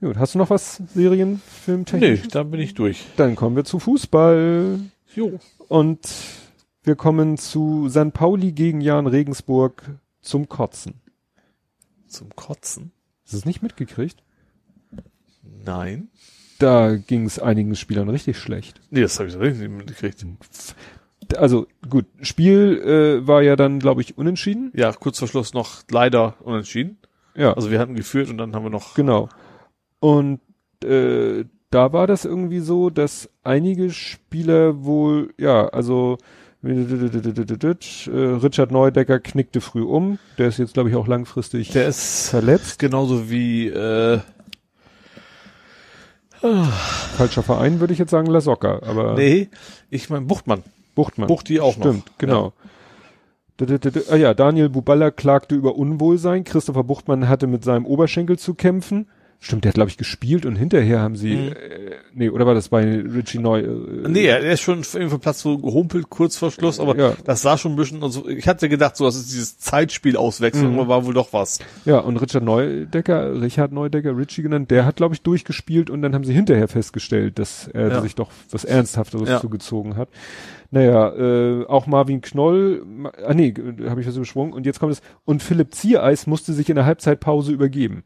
Gut, 0.00 0.16
hast 0.18 0.34
du 0.34 0.38
noch 0.38 0.50
was 0.50 0.80
Serien, 0.94 1.40
Filmtechnisch? 1.64 2.22
Nee, 2.22 2.28
dann 2.30 2.50
bin 2.50 2.60
ich 2.60 2.74
durch. 2.74 3.06
Dann 3.16 3.34
kommen 3.34 3.56
wir 3.56 3.64
zu 3.64 3.78
Fußball. 3.78 4.78
Jo. 5.14 5.40
Und 5.68 6.00
wir 6.84 6.94
kommen 6.94 7.38
zu 7.38 7.88
St. 7.88 8.12
Pauli 8.12 8.52
gegen 8.52 8.80
Jan 8.80 9.06
Regensburg 9.06 9.82
zum 10.26 10.48
Kotzen. 10.48 11.00
Zum 12.06 12.34
Kotzen? 12.36 12.92
Hast 13.24 13.32
du 13.32 13.38
es 13.38 13.44
nicht 13.44 13.62
mitgekriegt? 13.62 14.22
Nein. 15.64 16.08
Da 16.58 16.96
ging 16.96 17.26
es 17.26 17.38
einigen 17.38 17.76
Spielern 17.76 18.08
richtig 18.08 18.38
schlecht. 18.38 18.80
Nee, 18.90 19.02
das 19.02 19.18
habe 19.18 19.28
ich 19.28 19.38
richtig 19.38 19.68
nicht 19.68 19.76
mitgekriegt 19.76 20.24
also 21.36 21.66
gut, 21.88 22.06
Spiel 22.22 22.78
äh, 22.78 23.26
war 23.26 23.42
ja 23.42 23.56
dann, 23.56 23.80
glaube 23.80 24.00
ich, 24.00 24.16
unentschieden. 24.16 24.70
Ja, 24.74 24.92
kurz 24.92 25.18
vor 25.18 25.26
Schluss 25.26 25.54
noch 25.54 25.82
leider 25.90 26.34
unentschieden. 26.40 26.98
Ja. 27.34 27.52
Also 27.54 27.70
wir 27.70 27.80
hatten 27.80 27.94
geführt 27.94 28.30
und 28.30 28.38
dann 28.38 28.54
haben 28.54 28.62
wir 28.64 28.70
noch. 28.70 28.94
Genau. 28.94 29.28
Und 29.98 30.40
äh, 30.84 31.44
da 31.70 31.92
war 31.92 32.06
das 32.06 32.24
irgendwie 32.24 32.60
so, 32.60 32.90
dass 32.90 33.28
einige 33.42 33.90
Spieler 33.90 34.84
wohl, 34.84 35.34
ja, 35.36 35.66
also 35.68 36.18
Richard 36.66 38.70
Neudecker 38.70 39.20
knickte 39.20 39.60
früh 39.60 39.82
um. 39.82 40.18
Der 40.38 40.48
ist 40.48 40.58
jetzt, 40.58 40.74
glaube 40.74 40.90
ich, 40.90 40.96
auch 40.96 41.06
langfristig 41.06 41.70
Der 41.70 41.86
ist 41.86 42.30
verletzt. 42.30 42.78
Genauso 42.78 43.30
wie 43.30 43.68
äh, 43.68 44.20
Falscher 47.16 47.42
Verein 47.42 47.80
würde 47.80 47.92
ich 47.92 47.98
jetzt 47.98 48.10
sagen, 48.10 48.26
La 48.26 48.40
Socca, 48.40 48.80
aber. 48.82 49.14
Nee, 49.14 49.48
ich 49.90 50.10
mein 50.10 50.26
Buchtmann. 50.26 50.62
Buchtmann. 50.94 51.28
Buchti 51.28 51.60
auch 51.60 51.74
Stimmt, 51.74 52.06
noch. 52.06 52.18
genau. 52.18 52.44
Ja. 52.44 52.52
Ah 54.10 54.16
ja, 54.16 54.34
Daniel 54.34 54.68
Buballa 54.68 55.10
klagte 55.10 55.54
über 55.54 55.76
Unwohlsein. 55.76 56.44
Christopher 56.44 56.84
Buchtmann 56.84 57.28
hatte 57.28 57.46
mit 57.46 57.64
seinem 57.64 57.86
Oberschenkel 57.86 58.38
zu 58.38 58.54
kämpfen. 58.54 59.08
Stimmt, 59.38 59.64
der 59.64 59.70
hat, 59.70 59.74
glaube 59.74 59.90
ich, 59.90 59.96
gespielt 59.96 60.46
und 60.46 60.56
hinterher 60.56 61.00
haben 61.00 61.14
sie, 61.14 61.36
mhm. 61.36 61.52
äh, 61.52 61.96
nee, 62.14 62.30
oder 62.30 62.46
war 62.46 62.54
das 62.54 62.70
bei 62.70 62.82
Richie 62.82 63.38
Neu? 63.38 63.60
Äh, 63.60 64.08
nee, 64.08 64.24
er 64.24 64.40
ist 64.40 64.62
schon 64.62 64.82
vom 64.82 65.20
Platz 65.20 65.40
so 65.40 65.58
gehumpelt, 65.58 66.08
kurz 66.08 66.36
vor 66.36 66.50
Schluss, 66.50 66.80
aber 66.80 66.96
ja. 66.96 67.12
das 67.24 67.42
sah 67.42 67.58
schon 67.58 67.72
ein 67.72 67.76
bisschen, 67.76 68.02
also 68.02 68.28
ich 68.28 68.48
hatte 68.48 68.68
gedacht, 68.68 68.96
so, 68.96 69.04
das 69.04 69.16
ist 69.16 69.30
dieses 69.30 69.58
Zeitspiel 69.58 70.16
auswechseln, 70.16 70.72
mhm. 70.72 70.80
aber 70.80 70.88
war 70.88 71.06
wohl 71.06 71.14
doch 71.14 71.32
was. 71.32 71.58
Ja, 71.84 71.98
und 71.98 72.16
Richard 72.16 72.44
Neudecker, 72.44 73.40
Richard 73.40 73.72
Neudecker, 73.72 74.16
Richie 74.16 74.42
genannt, 74.42 74.70
der 74.70 74.86
hat, 74.86 74.96
glaube 74.96 75.14
ich, 75.14 75.22
durchgespielt 75.22 75.90
und 75.90 76.02
dann 76.02 76.14
haben 76.14 76.24
sie 76.24 76.32
hinterher 76.32 76.68
festgestellt, 76.68 77.38
dass 77.38 77.68
er 77.68 77.88
ja. 77.88 78.00
sich 78.00 78.14
doch 78.14 78.30
was 78.50 78.64
Ernsthafteres 78.64 79.28
ja. 79.28 79.40
zugezogen 79.40 79.96
hat. 79.96 80.08
Naja, 80.70 81.14
äh, 81.14 81.66
auch 81.66 81.86
Marvin 81.86 82.20
Knoll, 82.20 82.84
ah 83.24 83.34
nee, 83.34 83.54
habe 83.86 84.00
ich 84.00 84.06
was 84.06 84.16
überschwungen, 84.16 84.52
und 84.52 84.66
jetzt 84.66 84.80
kommt 84.80 84.92
es, 84.92 85.02
und 85.24 85.42
Philipp 85.42 85.74
Ziereis 85.74 86.26
musste 86.26 86.52
sich 86.52 86.68
in 86.68 86.76
der 86.76 86.86
Halbzeitpause 86.86 87.52
übergeben. 87.52 88.02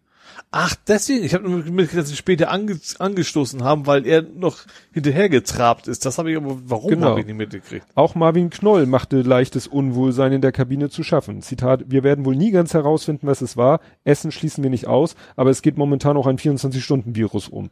Ach, 0.51 0.75
deswegen. 0.87 1.25
Ich 1.25 1.35
habe 1.35 1.49
nur 1.49 1.59
mitgekriegt, 1.59 1.99
dass 1.99 2.09
sie 2.09 2.17
später 2.17 2.51
ange 2.51 2.79
angestoßen 2.99 3.63
haben, 3.63 3.87
weil 3.87 4.07
er 4.07 4.23
noch 4.23 4.59
hinterhergetrabt 4.93 5.89
ist. 5.89 6.05
Das 6.07 6.19
habe 6.19 6.31
ich 6.31 6.37
aber, 6.37 6.59
warum 6.65 6.91
genau. 6.91 7.11
habe 7.11 7.21
ich 7.21 7.27
nicht 7.27 7.37
mitgekriegt? 7.37 7.87
Auch 7.95 8.15
Marvin 8.15 8.51
Knoll 8.51 8.87
machte 8.87 9.23
leichtes 9.23 9.67
Unwohlsein 9.67 10.33
in 10.33 10.41
der 10.41 10.53
Kabine 10.53 10.91
zu 10.91 11.03
schaffen. 11.03 11.43
Zitat, 11.43 11.85
wir 11.89 12.03
werden 12.03 12.25
wohl 12.25 12.37
nie 12.37 12.51
ganz 12.51 12.75
herausfinden, 12.75 13.27
was 13.27 13.41
es 13.41 13.57
war. 13.57 13.81
Essen 14.05 14.33
schließen 14.33 14.63
wir 14.63 14.71
nicht 14.71 14.87
aus, 14.87 15.15
aber 15.37 15.51
es 15.51 15.63
geht 15.63 15.77
momentan 15.77 16.17
auch 16.17 16.27
ein 16.27 16.39
24-Stunden-Virus 16.39 17.49
um. 17.49 17.71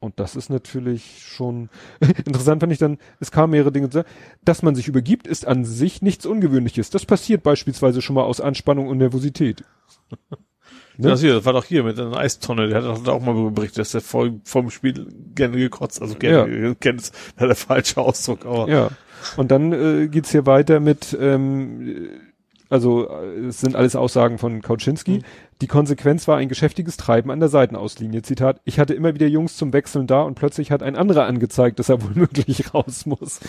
Und 0.00 0.18
das 0.18 0.34
ist 0.34 0.48
natürlich 0.48 1.22
schon 1.22 1.68
interessant, 2.24 2.60
fand 2.60 2.72
ich 2.72 2.78
dann, 2.78 2.96
es 3.20 3.30
kamen 3.30 3.50
mehrere 3.50 3.70
Dinge, 3.70 3.88
dass 4.42 4.62
man 4.62 4.74
sich 4.74 4.88
übergibt, 4.88 5.26
ist 5.26 5.46
an 5.46 5.66
sich 5.66 6.00
nichts 6.00 6.24
Ungewöhnliches. 6.24 6.88
Das 6.88 7.04
passiert 7.04 7.42
beispielsweise 7.42 8.00
schon 8.00 8.14
mal 8.14 8.24
aus 8.24 8.40
Anspannung 8.40 8.88
und 8.88 8.96
Nervosität. 8.96 9.62
Ne? 11.00 11.08
Das, 11.08 11.20
hier, 11.20 11.34
das 11.34 11.44
war 11.44 11.52
doch 11.52 11.64
hier 11.64 11.82
mit 11.82 11.98
einer 11.98 12.16
Eistonne, 12.16 12.68
der 12.68 12.82
hat 12.82 13.08
auch 13.08 13.20
mal 13.20 13.50
berichtet, 13.50 13.78
dass 13.78 13.92
der 13.92 14.00
vor, 14.00 14.28
vom 14.44 14.70
Spiel 14.70 15.08
gerne 15.34 15.56
gekotzt, 15.56 16.02
also 16.02 16.14
gerne, 16.14 16.68
ja. 16.68 16.74
kennt 16.80 17.10
der 17.40 17.54
falsche 17.54 18.00
Ausdruck, 18.00 18.44
aber. 18.44 18.68
Ja. 18.68 18.90
Und 19.36 19.50
dann 19.50 19.72
äh, 19.72 20.08
geht's 20.08 20.30
hier 20.30 20.46
weiter 20.46 20.80
mit, 20.80 21.16
ähm, 21.20 22.08
also 22.70 23.10
es 23.10 23.60
sind 23.60 23.76
alles 23.76 23.96
Aussagen 23.96 24.38
von 24.38 24.62
Kauczynski. 24.62 25.18
Mhm. 25.18 25.22
Die 25.60 25.66
Konsequenz 25.66 26.28
war 26.28 26.38
ein 26.38 26.48
geschäftiges 26.48 26.96
Treiben 26.96 27.30
an 27.30 27.40
der 27.40 27.48
Seitenauslinie. 27.48 28.22
Zitat, 28.22 28.60
ich 28.64 28.78
hatte 28.78 28.94
immer 28.94 29.14
wieder 29.14 29.26
Jungs 29.26 29.56
zum 29.56 29.72
Wechseln 29.72 30.06
da 30.06 30.22
und 30.22 30.36
plötzlich 30.36 30.70
hat 30.70 30.82
ein 30.82 30.96
anderer 30.96 31.26
angezeigt, 31.26 31.78
dass 31.78 31.88
er 31.88 32.02
wohl 32.04 32.14
möglich 32.14 32.72
raus 32.72 33.06
muss. 33.06 33.40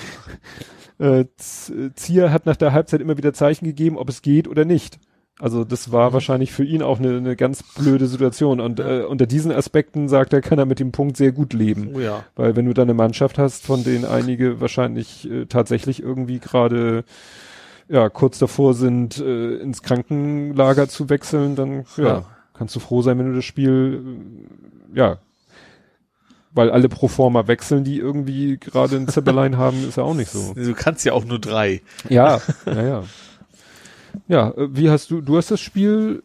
äh, 0.99 1.25
Zier 1.37 2.31
hat 2.31 2.45
nach 2.45 2.57
der 2.57 2.73
Halbzeit 2.73 3.01
immer 3.01 3.17
wieder 3.17 3.33
Zeichen 3.33 3.65
gegeben, 3.65 3.97
ob 3.97 4.09
es 4.09 4.21
geht 4.21 4.47
oder 4.47 4.65
nicht. 4.65 4.99
Also 5.39 5.63
das 5.63 5.91
war 5.91 6.09
mhm. 6.09 6.13
wahrscheinlich 6.13 6.51
für 6.51 6.63
ihn 6.63 6.83
auch 6.83 6.99
eine, 6.99 7.17
eine 7.17 7.35
ganz 7.35 7.63
blöde 7.63 8.07
Situation. 8.07 8.59
Und 8.59 8.79
äh, 8.79 9.03
unter 9.07 9.25
diesen 9.25 9.51
Aspekten 9.51 10.07
sagt 10.07 10.33
er, 10.33 10.41
kann 10.41 10.59
er 10.59 10.65
mit 10.65 10.79
dem 10.79 10.91
Punkt 10.91 11.17
sehr 11.17 11.31
gut 11.31 11.53
leben. 11.53 11.91
Oh 11.95 11.99
ja. 11.99 12.23
Weil 12.35 12.55
wenn 12.55 12.65
du 12.65 12.73
da 12.73 12.83
eine 12.83 12.93
Mannschaft 12.93 13.37
hast, 13.37 13.65
von 13.65 13.83
denen 13.83 14.05
einige 14.05 14.61
wahrscheinlich 14.61 15.29
äh, 15.29 15.45
tatsächlich 15.45 16.01
irgendwie 16.01 16.39
gerade 16.39 17.03
ja 17.89 18.09
kurz 18.09 18.39
davor 18.39 18.73
sind, 18.73 19.17
äh, 19.17 19.55
ins 19.55 19.81
Krankenlager 19.81 20.87
zu 20.87 21.09
wechseln, 21.09 21.55
dann 21.55 21.85
ja, 21.97 22.03
ja, 22.03 22.25
kannst 22.53 22.75
du 22.75 22.79
froh 22.79 23.01
sein, 23.01 23.17
wenn 23.17 23.29
du 23.29 23.35
das 23.35 23.45
Spiel 23.45 24.03
äh, 24.93 24.99
ja 24.99 25.17
weil 26.53 26.69
alle 26.69 26.89
pro 26.89 27.07
forma 27.07 27.47
wechseln, 27.47 27.83
die 27.83 27.97
irgendwie 27.97 28.57
gerade 28.57 28.97
ein 28.97 29.07
Zeppelein 29.07 29.57
haben, 29.57 29.87
ist 29.87 29.97
ja 29.97 30.03
auch 30.03 30.13
nicht 30.13 30.29
so. 30.29 30.53
Du 30.55 30.73
kannst 30.73 31.05
ja 31.05 31.13
auch 31.13 31.25
nur 31.25 31.39
drei. 31.39 31.81
Ja, 32.09 32.41
ja, 32.65 33.03
ja. 34.27 34.49
Äh, 34.51 34.67
wie 34.75 34.89
hast 34.89 35.09
du, 35.11 35.21
du 35.21 35.37
hast 35.37 35.51
das 35.51 35.59
Spiel 35.59 36.23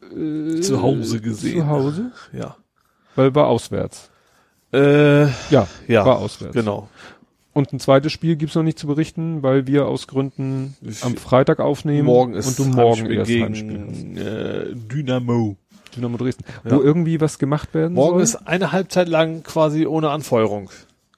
äh, 0.57 0.61
zu 0.61 0.83
Hause 0.83 1.21
gesehen. 1.21 1.61
Zu 1.61 1.67
Hause? 1.67 2.13
Ja. 2.33 2.57
Weil 3.15 3.35
war 3.35 3.47
auswärts. 3.49 4.11
Äh, 4.73 5.25
Ja, 5.51 5.67
ja, 5.87 6.05
war 6.05 6.19
auswärts. 6.19 6.55
genau. 6.55 6.89
Und 7.53 7.73
ein 7.73 7.81
zweites 7.81 8.13
Spiel 8.13 8.37
gibt's 8.37 8.55
noch 8.55 8.63
nicht 8.63 8.79
zu 8.79 8.87
berichten, 8.87 9.43
weil 9.43 9.67
wir 9.67 9.87
aus 9.87 10.07
Gründen 10.09 10.77
am 11.01 11.17
Freitag 11.17 11.59
aufnehmen 11.59 12.05
Morgen 12.05 12.35
ist 12.35 12.47
und 12.49 12.59
du 12.59 12.65
morgen 12.77 13.07
Heimspiel 13.09 13.17
erst 13.17 13.29
gegen 13.29 13.45
Heimspiel 13.45 13.87
hast. 13.89 14.27
äh, 14.27 14.75
Dynamo. 14.75 15.57
Dynamo 15.97 16.19
Dresden. 16.19 16.45
Ja. 16.65 16.73
Wo 16.77 16.83
irgendwie 16.83 17.19
was 17.23 17.39
gemacht 17.39 17.73
werden 17.73 17.95
Morgen 17.95 18.17
soll? 18.17 18.23
ist 18.23 18.47
eine 18.47 18.73
Halbzeit 18.73 19.09
lang 19.09 19.43
quasi 19.43 19.87
ohne 19.87 20.11
Anfeuerung. 20.11 20.69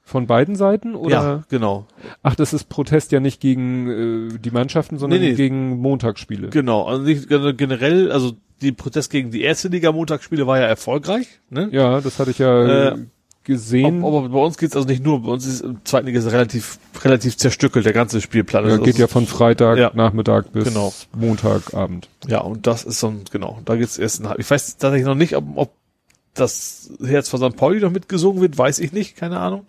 Von 0.09 0.27
beiden 0.27 0.57
Seiten? 0.57 0.95
Oder? 0.95 1.11
Ja, 1.15 1.43
genau. 1.51 1.87
Ach, 2.23 2.35
das 2.35 2.55
ist 2.55 2.71
Protest 2.71 3.13
ja 3.13 3.21
nicht 3.21 3.41
gegen 3.41 4.31
äh, 4.33 4.39
die 4.39 4.51
Mannschaften, 4.51 4.97
sondern 4.99 5.21
Nee, 5.21 5.31
nee. 5.31 5.35
gegen 5.35 5.79
Montagsspiele. 5.81 6.49
Genau. 6.49 6.85
Also 6.85 7.03
nicht 7.03 7.29
gen- 7.29 7.57
generell, 7.59 8.11
also 8.11 8.33
die 8.63 8.73
Protest 8.73 9.11
gegen 9.11 9.31
die 9.31 9.43
erste 9.43 9.69
Liga 9.69 9.93
Montagsspiele 9.93 10.47
war 10.47 10.59
ja 10.59 10.65
erfolgreich. 10.65 11.27
Ne? 11.51 11.69
Ja, 11.73 12.01
das 12.01 12.19
hatte 12.19 12.31
ich 12.31 12.39
ja 12.39 12.93
Äh, 12.93 12.97
gesehen. 13.45 14.03
Aber 14.03 14.19
aber 14.21 14.29
bei 14.31 14.39
uns 14.39 14.57
geht's 14.57 14.75
also 14.77 14.89
nicht 14.89 15.05
nur, 15.05 15.23
bei 15.23 15.31
uns 15.31 15.47
ist 15.47 15.61
im 15.61 15.85
zweiten 15.85 16.07
Liga 16.07 16.19
ist 16.21 16.33
relativ 16.33 16.79
relativ 17.05 17.37
zerstückelt 17.37 17.85
der 17.87 17.93
ganze 17.93 18.21
Spielplan. 18.23 18.65
ja, 18.65 18.71
Also 18.73 18.83
geht 18.83 18.97
ja 18.99 19.09
von 19.09 19.27
Freitag 19.27 19.77
Ja. 19.79 19.91
Nachmittag 19.95 20.53
bis 20.53 20.65
Genau. 20.65 20.93
Montagabend. 21.15 22.09
Ja, 22.27 22.41
und 22.41 22.67
das 22.67 22.85
ist 22.85 22.99
so 23.01 23.09
ein, 23.09 23.21
genau, 23.31 23.59
da 23.67 23.77
geht's 23.77 23.99
erst 23.99 24.25
ein, 24.25 24.35
ich 24.39 24.51
weiß 24.51 24.79
tatsächlich 24.79 25.07
noch 25.07 25.15
nicht, 25.15 25.37
ob, 25.37 25.45
ob 25.55 25.71
das 26.35 26.91
Herz 27.05 27.29
von 27.29 27.41
St. 27.41 27.57
Pauli 27.57 27.81
noch 27.81 27.91
mitgesungen 27.91 28.41
wird, 28.41 28.57
weiß 28.57 28.79
ich 28.79 28.93
nicht, 28.93 29.17
keine 29.17 29.41
Ahnung. 29.41 29.65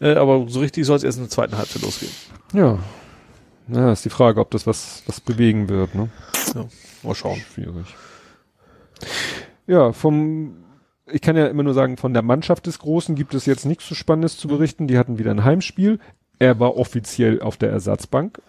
Äh, 0.00 0.14
aber 0.14 0.46
so 0.48 0.60
richtig 0.60 0.86
soll 0.86 0.96
es 0.96 1.04
erst 1.04 1.18
in 1.18 1.24
der 1.24 1.30
zweiten 1.30 1.56
Halbzeit 1.58 1.82
losgehen. 1.82 2.12
Ja. 2.52 2.78
Ja, 3.68 3.92
ist 3.92 4.04
die 4.04 4.10
Frage, 4.10 4.40
ob 4.40 4.50
das 4.50 4.66
was, 4.66 5.02
was 5.06 5.20
bewegen 5.20 5.68
wird, 5.68 5.94
ne? 5.94 6.10
Ja, 6.54 6.66
mal 7.02 7.14
schauen. 7.14 7.40
Schwierig. 7.54 7.86
Ja, 9.66 9.92
vom, 9.92 10.64
ich 11.10 11.22
kann 11.22 11.36
ja 11.36 11.46
immer 11.46 11.62
nur 11.62 11.74
sagen, 11.74 11.96
von 11.96 12.12
der 12.12 12.22
Mannschaft 12.22 12.66
des 12.66 12.78
Großen 12.78 13.14
gibt 13.14 13.34
es 13.34 13.46
jetzt 13.46 13.64
nichts 13.64 13.88
so 13.88 13.94
Spannendes 13.94 14.36
zu 14.36 14.48
berichten. 14.48 14.86
Die 14.86 14.98
hatten 14.98 15.18
wieder 15.18 15.30
ein 15.30 15.44
Heimspiel. 15.44 15.98
Er 16.38 16.60
war 16.60 16.76
offiziell 16.76 17.40
auf 17.40 17.56
der 17.56 17.70
Ersatzbank. 17.70 18.42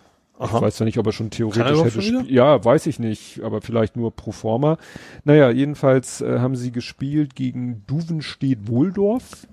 Ich 0.43 0.51
weiß 0.51 0.75
zwar 0.75 0.85
nicht, 0.85 0.97
ob 0.97 1.05
er 1.05 1.13
schon 1.13 1.29
theoretisch 1.29 1.83
hätte 1.83 2.01
schon. 2.01 2.25
Ja, 2.27 2.63
weiß 2.63 2.87
ich 2.87 2.99
nicht, 2.99 3.41
aber 3.41 3.61
vielleicht 3.61 3.95
nur 3.95 4.11
pro 4.11 4.31
forma. 4.31 4.77
Naja, 5.23 5.49
jedenfalls 5.49 6.21
äh, 6.21 6.39
haben 6.39 6.55
sie 6.55 6.71
gespielt 6.71 7.35
gegen 7.35 7.83
Duvenstedt-Wohldorf. 7.87 9.47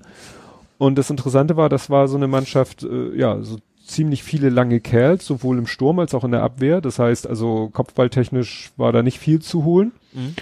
Und 0.78 0.98
das 0.98 1.10
Interessante 1.10 1.56
war, 1.56 1.68
das 1.68 1.90
war 1.90 2.08
so 2.08 2.16
eine 2.16 2.26
Mannschaft, 2.26 2.82
äh, 2.82 3.16
ja, 3.16 3.40
so 3.42 3.58
ziemlich 3.84 4.24
viele 4.24 4.48
lange 4.48 4.80
Kerls, 4.80 5.26
sowohl 5.26 5.58
im 5.58 5.66
Sturm 5.66 5.98
als 6.00 6.14
auch 6.14 6.24
in 6.24 6.32
der 6.32 6.42
Abwehr. 6.42 6.80
Das 6.80 6.98
heißt, 6.98 7.28
also 7.28 7.70
kopfballtechnisch 7.72 8.72
war 8.76 8.92
da 8.92 9.02
nicht 9.02 9.18
viel 9.18 9.40
zu 9.40 9.64
holen. 9.64 9.92
Mhm. 10.12 10.34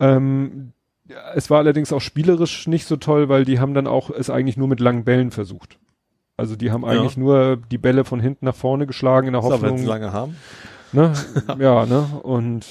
Ähm, 0.00 0.72
ja, 1.08 1.32
es 1.34 1.50
war 1.50 1.58
allerdings 1.58 1.92
auch 1.92 2.00
spielerisch 2.00 2.66
nicht 2.66 2.86
so 2.86 2.96
toll, 2.96 3.28
weil 3.28 3.44
die 3.44 3.60
haben 3.60 3.74
dann 3.74 3.86
auch 3.86 4.10
es 4.10 4.30
eigentlich 4.30 4.56
nur 4.56 4.68
mit 4.68 4.80
langen 4.80 5.04
Bällen 5.04 5.30
versucht. 5.30 5.78
Also 6.36 6.56
die 6.56 6.70
haben 6.72 6.82
Ja. 6.82 6.88
eigentlich 6.88 7.16
nur 7.16 7.56
die 7.70 7.78
Bälle 7.78 8.04
von 8.04 8.20
hinten 8.20 8.46
nach 8.46 8.56
vorne 8.56 8.86
geschlagen 8.86 9.28
in 9.28 9.32
der 9.34 9.42
So, 9.42 9.48
wenn 9.50 9.54
Hoffnung. 9.60 9.78
sie 9.78 9.86
lange 9.86 10.12
haben. 10.12 10.36
Ne? 10.92 11.12
ja, 11.58 11.86
ne? 11.86 12.06
Und 12.22 12.66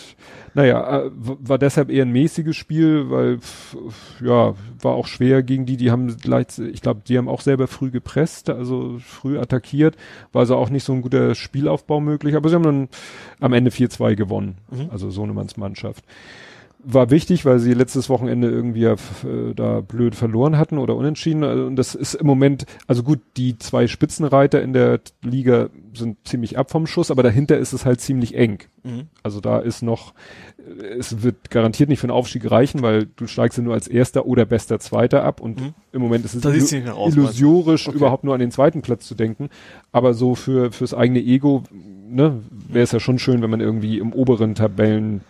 naja, 0.53 1.01
äh, 1.05 1.11
war 1.13 1.57
deshalb 1.57 1.89
eher 1.89 2.05
ein 2.05 2.11
mäßiges 2.11 2.55
Spiel, 2.55 3.09
weil 3.09 3.39
ja, 4.21 4.53
war 4.81 4.93
auch 4.93 5.07
schwer 5.07 5.43
gegen 5.43 5.65
die, 5.65 5.75
die 5.77 5.91
haben 5.91 6.15
leicht, 6.23 6.57
ich 6.59 6.81
glaube, 6.81 7.01
die 7.05 7.17
haben 7.17 7.27
auch 7.27 7.41
selber 7.41 7.67
früh 7.67 7.89
gepresst, 7.91 8.49
also 8.49 8.97
früh 9.05 9.39
attackiert, 9.39 9.97
war 10.31 10.41
also 10.41 10.55
auch 10.55 10.69
nicht 10.69 10.83
so 10.85 10.93
ein 10.93 11.01
guter 11.01 11.33
Spielaufbau 11.35 11.99
möglich, 11.99 12.35
aber 12.35 12.47
sie 12.49 12.55
haben 12.55 12.63
dann 12.63 12.89
am 13.41 13.51
Ende 13.53 13.71
4-2 13.71 14.15
gewonnen, 14.15 14.57
Mhm. 14.71 14.89
also 14.91 15.09
Sohnemanns 15.09 15.57
Mannschaft. 15.57 16.05
War 16.85 17.09
wichtig, 17.09 17.45
weil 17.45 17.59
sie 17.59 17.73
letztes 17.73 18.09
Wochenende 18.09 18.49
irgendwie 18.49 18.83
äh, 18.83 18.95
da 19.55 19.79
blöd 19.79 20.15
verloren 20.15 20.57
hatten 20.57 20.77
oder 20.77 20.95
unentschieden. 20.97 21.43
Also, 21.45 21.65
Und 21.65 21.77
das 21.77 21.95
ist 21.95 22.13
im 22.15 22.27
Moment, 22.27 22.65
also 22.87 23.03
gut, 23.03 23.19
die 23.37 23.57
zwei 23.57 23.87
Spitzenreiter 23.87 24.61
in 24.61 24.73
der 24.73 24.99
Liga 25.21 25.69
sind 25.93 26.17
ziemlich 26.27 26.57
ab 26.57 26.71
vom 26.71 26.85
Schuss, 26.85 27.09
aber 27.09 27.23
dahinter 27.23 27.57
ist 27.57 27.71
es 27.71 27.85
halt 27.85 28.01
ziemlich 28.01 28.35
eng. 28.35 28.59
Mhm. 28.83 29.03
Also 29.21 29.39
da 29.39 29.59
ist 29.59 29.81
noch, 29.81 30.13
es 30.97 31.23
wird 31.23 31.51
garantiert 31.51 31.87
nicht 31.87 31.99
für 31.99 32.05
einen 32.07 32.11
Aufstieg 32.17 32.49
reichen, 32.51 32.81
weil 32.81 33.07
du 33.15 33.27
steigst 33.27 33.57
ja 33.57 33.63
nur 33.63 33.75
als 33.75 33.87
erster 33.87 34.25
oder 34.25 34.45
bester 34.45 34.79
Zweiter 34.79 35.23
ab 35.23 35.39
und 35.39 35.61
Mhm. 35.61 35.73
im 35.93 36.01
Moment 36.01 36.25
ist 36.25 36.35
es 36.35 36.41
Da 36.41 36.51
sieht's 36.51 36.71
nicht 36.71 36.83
mehr 36.83 36.95
aus, 36.95 37.13
illusorisch, 37.15 37.87
Okay. 37.87 37.95
überhaupt 37.97 38.23
nur 38.25 38.33
an 38.33 38.39
den 38.41 38.51
zweiten 38.51 38.81
Platz 38.81 39.07
zu 39.07 39.15
denken. 39.15 39.49
Aber 39.93 40.13
so 40.13 40.35
für 40.35 40.71
fürs 40.73 40.93
eigene 40.93 41.19
Ego, 41.21 41.63
ne, 42.09 42.41
wäre 42.51 42.83
es 42.83 42.91
ja 42.91 42.99
schon 42.99 43.19
schön, 43.19 43.41
wenn 43.41 43.49
man 43.51 43.61
irgendwie 43.61 43.99
im 43.99 44.11
oberen 44.11 44.55
Tabellen 44.55 45.21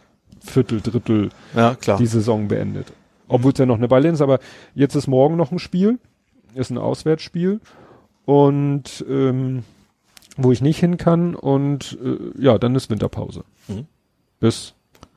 Viertel, 0.44 0.82
Drittel 0.82 1.30
Ja, 1.56 1.76
klar. 1.76 1.98
die 1.98 2.06
Saison 2.08 2.48
beendet. 2.48 2.92
Obwohl 3.28 3.54
es 3.54 3.60
ja 3.60 3.66
noch 3.66 3.78
eine 3.78 3.90
Weile 3.90 4.10
ist, 4.10 4.22
aber 4.22 4.40
jetzt 4.76 4.96
ist 4.96 5.08
morgen 5.08 5.36
noch 5.38 5.52
ein 5.52 5.60
Spiel, 5.60 6.00
ist 6.54 6.70
ein 6.70 6.78
Auswärtsspiel 6.78 7.60
und 8.26 9.04
ähm, 9.10 9.64
wo 10.38 10.52
ich 10.52 10.62
nicht 10.62 10.80
hin 10.80 10.98
kann 10.98 11.34
und 11.36 11.98
äh, 12.04 12.42
ja, 12.44 12.58
dann 12.58 12.76
ist 12.76 12.90
Winterpause. 12.90 13.44
Mhm. 13.68 13.88
Bis 14.40 14.74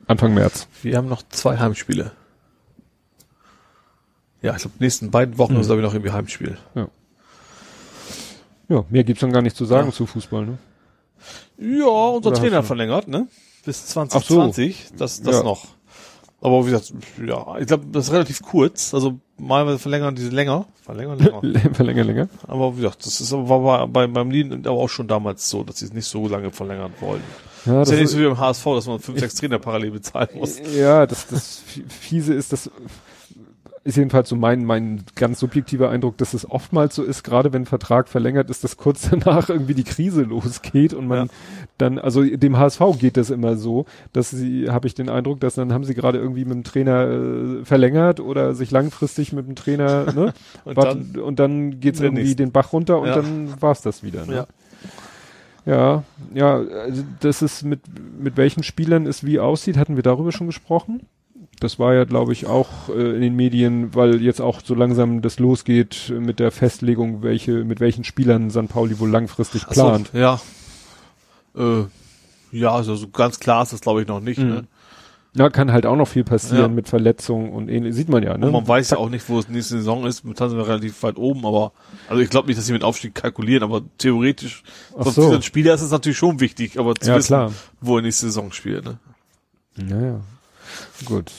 Anfang 0.06 0.34
März. 0.34 0.68
Wir 0.82 0.96
haben 0.96 1.08
noch 1.08 1.22
zwei 1.28 1.56
Heimspiele. 1.58 2.12
Ja, 4.42 4.54
ich 4.54 4.62
glaube, 4.62 4.76
nächsten 4.78 5.10
beiden 5.10 5.36
Wochen 5.38 5.54
Mhm. 5.54 5.60
ist 5.60 5.66
glaube 5.66 5.80
ich 5.80 5.86
noch 5.86 5.94
irgendwie 5.94 6.12
Heimspiel. 6.12 6.56
Ja, 8.68 8.84
mehr 8.90 9.04
gibt's 9.04 9.20
dann 9.20 9.32
gar 9.32 9.42
nicht 9.42 9.56
zu 9.56 9.64
sagen 9.64 9.88
Ja. 9.88 9.94
zu 9.94 10.06
Fußball, 10.06 10.46
ne? 10.46 10.58
Ja, 11.58 11.86
unser 11.86 12.30
Oder 12.30 12.38
Trainer 12.38 12.62
verlängert, 12.62 13.08
ne? 13.08 13.26
Bis 13.66 13.86
2020, 13.88 14.92
das, 14.96 15.20
das 15.22 15.36
Ja. 15.36 15.42
noch. 15.42 15.66
Aber 16.40 16.64
wie 16.66 16.70
gesagt, 16.70 16.92
ja, 17.26 17.58
ich 17.58 17.66
glaube, 17.66 17.86
das 17.90 18.06
ist 18.06 18.12
relativ 18.12 18.40
kurz. 18.42 18.94
Also 18.94 19.18
mal 19.38 19.78
verlängern 19.78 20.14
diese 20.14 20.28
länger, 20.28 20.66
verlängern 20.82 21.18
länger. 21.18 21.40
Verlänger, 21.74 22.04
länger. 22.04 22.28
aber 22.46 22.76
wie 22.76 22.82
gesagt, 22.82 23.04
das 23.04 23.20
ist 23.20 23.32
aber 23.32 23.64
war 23.64 23.88
bei, 23.88 24.06
beim 24.06 24.30
Lien 24.30 24.52
aber 24.66 24.78
auch 24.78 24.88
schon 24.88 25.08
damals 25.08 25.48
so, 25.50 25.64
dass 25.64 25.78
sie 25.78 25.86
es 25.86 25.92
nicht 25.92 26.06
so 26.06 26.28
lange 26.28 26.50
verlängern 26.52 26.92
wollen. 27.00 27.22
Ja, 27.64 27.80
Das 27.80 27.88
ist 27.88 27.94
ja 27.94 28.00
nicht 28.00 28.10
so 28.10 28.18
wie 28.18 28.24
beim 28.26 28.38
HSV, 28.38 28.64
dass 28.64 28.86
man 28.86 29.00
fünf, 29.00 29.18
sechs 29.18 29.34
Trainer 29.34 29.58
parallel 29.58 29.90
bezahlen 29.92 30.28
muss. 30.34 30.56
ja, 30.76 31.04
das, 31.06 31.26
das 31.26 31.62
Fiese 31.88 32.34
ist, 32.34 32.52
das 32.52 32.70
ist 33.86 33.96
jedenfalls 33.96 34.28
so 34.28 34.36
mein, 34.36 34.64
mein 34.64 35.04
ganz 35.14 35.38
subjektiver 35.40 35.88
Eindruck, 35.90 36.18
dass 36.18 36.34
es 36.34 36.50
oftmals 36.50 36.94
so 36.94 37.02
ist, 37.04 37.22
gerade 37.22 37.52
wenn 37.52 37.62
ein 37.62 37.66
Vertrag 37.66 38.08
verlängert 38.08 38.50
ist, 38.50 38.64
dass 38.64 38.76
kurz 38.76 39.08
danach 39.10 39.48
irgendwie 39.48 39.74
die 39.74 39.84
Krise 39.84 40.22
losgeht 40.22 40.92
und 40.92 41.06
man 41.06 41.18
Ja. 41.18 41.26
dann, 41.78 41.98
also 41.98 42.22
dem 42.24 42.58
HSV 42.58 42.80
geht 42.98 43.16
das 43.16 43.30
immer 43.30 43.56
so, 43.56 43.86
dass 44.12 44.30
sie, 44.30 44.68
habe 44.70 44.86
ich 44.88 44.94
den 44.94 45.08
Eindruck, 45.08 45.40
dass 45.40 45.54
dann 45.54 45.72
haben 45.72 45.84
sie 45.84 45.94
gerade 45.94 46.18
irgendwie 46.18 46.44
mit 46.44 46.54
dem 46.54 46.64
Trainer 46.64 47.06
äh, 47.60 47.64
verlängert 47.64 48.20
oder 48.20 48.54
sich 48.54 48.70
langfristig 48.70 49.32
mit 49.32 49.46
dem 49.46 49.54
Trainer, 49.54 50.12
ne? 50.14 50.34
Und 50.64 50.76
warten- 50.76 51.10
dann, 51.14 51.22
und 51.22 51.38
dann 51.38 51.80
geht's 51.80 52.00
irgendwie 52.00 52.22
nächste. 52.24 52.36
den 52.42 52.52
Bach 52.52 52.72
runter 52.72 52.98
und 53.00 53.08
Ja. 53.08 53.16
dann 53.16 53.54
war's 53.60 53.82
das 53.82 54.02
wieder. 54.02 54.26
Ne? 54.26 54.34
ja. 54.34 54.46
Ja, 55.64 56.04
ja, 56.32 56.58
also 56.58 57.02
das 57.20 57.42
ist 57.42 57.64
mit, 57.64 57.80
mit 58.20 58.36
welchen 58.36 58.62
Spielern 58.62 59.04
es 59.06 59.24
wie 59.24 59.40
aussieht, 59.40 59.76
hatten 59.76 59.96
wir 59.96 60.04
darüber 60.04 60.30
schon 60.30 60.46
gesprochen. 60.46 61.02
Das 61.60 61.78
war 61.78 61.94
ja, 61.94 62.04
glaube 62.04 62.32
ich, 62.34 62.46
auch 62.46 62.90
äh, 62.90 63.14
in 63.14 63.22
den 63.22 63.34
Medien, 63.36 63.94
weil 63.94 64.20
jetzt 64.20 64.40
auch 64.40 64.60
so 64.62 64.74
langsam 64.74 65.22
das 65.22 65.38
losgeht 65.38 66.12
mit 66.18 66.38
der 66.38 66.50
Festlegung, 66.50 67.22
welche, 67.22 67.64
mit 67.64 67.80
welchen 67.80 68.04
Spielern 68.04 68.50
St. 68.50 68.68
Pauli 68.68 68.98
wohl 68.98 69.08
langfristig 69.10 69.62
Ach 69.66 69.72
so, 69.72 69.82
plant. 69.84 70.10
ja. 70.12 70.38
Äh, 71.56 71.84
ja, 72.52 72.72
also 72.74 72.94
so 72.94 73.08
ganz 73.08 73.40
klar 73.40 73.62
ist 73.62 73.72
das 73.72 73.80
glaube 73.80 74.02
ich 74.02 74.08
noch 74.08 74.20
nicht, 74.20 74.38
Mhm. 74.38 74.48
ne? 74.48 74.64
Ja, 75.34 75.50
kann 75.50 75.70
halt 75.70 75.84
auch 75.84 75.96
noch 75.96 76.08
viel 76.08 76.24
passieren 76.24 76.60
Ja. 76.62 76.68
mit 76.68 76.88
Verletzungen 76.88 77.50
und 77.52 77.68
ähnlich. 77.68 77.94
Sieht 77.94 78.08
man 78.08 78.22
ja, 78.22 78.38
ne? 78.38 78.46
Und 78.46 78.52
man 78.52 78.66
weiß 78.66 78.90
ja 78.90 78.96
auch 78.96 79.10
nicht, 79.10 79.28
wo 79.28 79.38
es 79.38 79.48
nächste 79.50 79.76
Saison 79.76 80.06
ist. 80.06 80.24
Momentan 80.24 80.48
sind 80.48 80.58
wir 80.58 80.66
relativ 80.66 81.02
weit 81.02 81.18
oben, 81.18 81.44
aber 81.44 81.72
also 82.08 82.22
ich 82.22 82.30
glaube 82.30 82.46
nicht, 82.48 82.56
dass 82.56 82.64
sie 82.64 82.72
mit 82.72 82.82
Aufstieg 82.82 83.14
kalkulieren, 83.14 83.62
aber 83.62 83.82
theoretisch, 83.98 84.62
Ach 84.98 85.04
so. 85.06 85.26
für 85.26 85.32
den 85.32 85.42
Spieler 85.42 85.74
ist 85.74 85.82
es 85.82 85.90
natürlich 85.90 86.16
schon 86.16 86.40
wichtig, 86.40 86.78
aber 86.78 86.94
zu 86.94 87.10
Ja, 87.10 87.16
wissen, 87.16 87.26
klar. 87.28 87.52
wo 87.82 87.96
er 87.96 88.02
nächste 88.02 88.26
Saison 88.26 88.50
spielt. 88.50 88.84
Ne? 88.86 88.98
Ja, 89.76 90.00
ja. 90.00 90.20
Gut. 91.04 91.32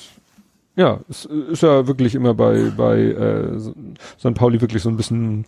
Ja, 0.75 0.99
es 1.09 1.25
ist 1.25 1.63
ja 1.63 1.87
wirklich 1.87 2.13
immer 2.15 2.33
bei, 2.35 2.71
bei 2.75 2.97
äh, 2.99 3.59
St. 3.59 4.33
Pauli 4.35 4.61
wirklich 4.61 4.83
so 4.83 4.89
ein 4.89 4.97
bisschen 4.97 5.45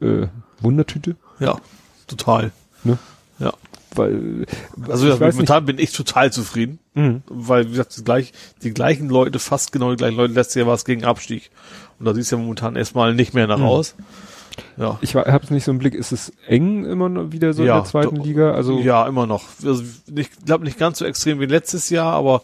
äh, 0.00 0.26
Wundertüte, 0.60 1.14
Ja, 1.38 1.58
total. 2.08 2.50
ne? 2.82 2.98
Ja. 3.38 3.52
Weil, 3.94 4.46
Also 4.88 5.06
ja, 5.06 5.12
weiß 5.12 5.20
nicht. 5.20 5.34
momentan 5.34 5.66
bin 5.66 5.78
ich 5.78 5.92
total 5.92 6.32
zufrieden, 6.32 6.80
Mhm. 6.94 7.22
weil 7.28 7.66
wie 7.66 7.70
gesagt, 7.70 7.96
die, 7.96 8.02
gleich, 8.02 8.32
die 8.64 8.72
gleichen 8.74 9.08
Leute, 9.08 9.38
fast 9.38 9.70
genau 9.70 9.90
die 9.90 9.96
gleichen 9.96 10.16
Leute, 10.16 10.32
letztes 10.34 10.56
Jahr 10.56 10.66
war 10.66 10.74
es 10.74 10.84
gegen 10.84 11.04
Abstieg. 11.04 11.50
Und 12.00 12.06
da 12.06 12.12
sieht 12.14 12.24
es 12.24 12.30
ja 12.30 12.38
momentan 12.38 12.74
erstmal 12.74 13.14
nicht 13.14 13.34
mehr 13.34 13.46
nach 13.46 13.58
Mhm. 13.58 13.64
aus. 13.66 13.94
Ja. 14.76 14.98
Ich 15.00 15.14
habe 15.14 15.40
es 15.44 15.50
nicht 15.50 15.64
so 15.64 15.70
im 15.72 15.78
Blick. 15.78 15.94
Ist 15.94 16.10
es 16.12 16.32
eng 16.48 16.84
immer 16.84 17.08
noch 17.08 17.30
wieder 17.32 17.52
so 17.52 17.64
Ja, 17.64 17.76
in 17.78 17.82
der 17.82 17.90
zweiten. 17.90 18.16
Liga? 18.16 18.52
Also 18.52 18.78
ja, 18.80 19.06
immer 19.06 19.26
noch. 19.26 19.44
Also 19.64 19.82
ich 20.14 20.30
glaube 20.44 20.64
nicht 20.64 20.78
ganz 20.78 20.98
so 20.98 21.04
extrem 21.04 21.38
wie 21.40 21.46
letztes 21.46 21.90
Jahr, 21.90 22.12
aber 22.14 22.42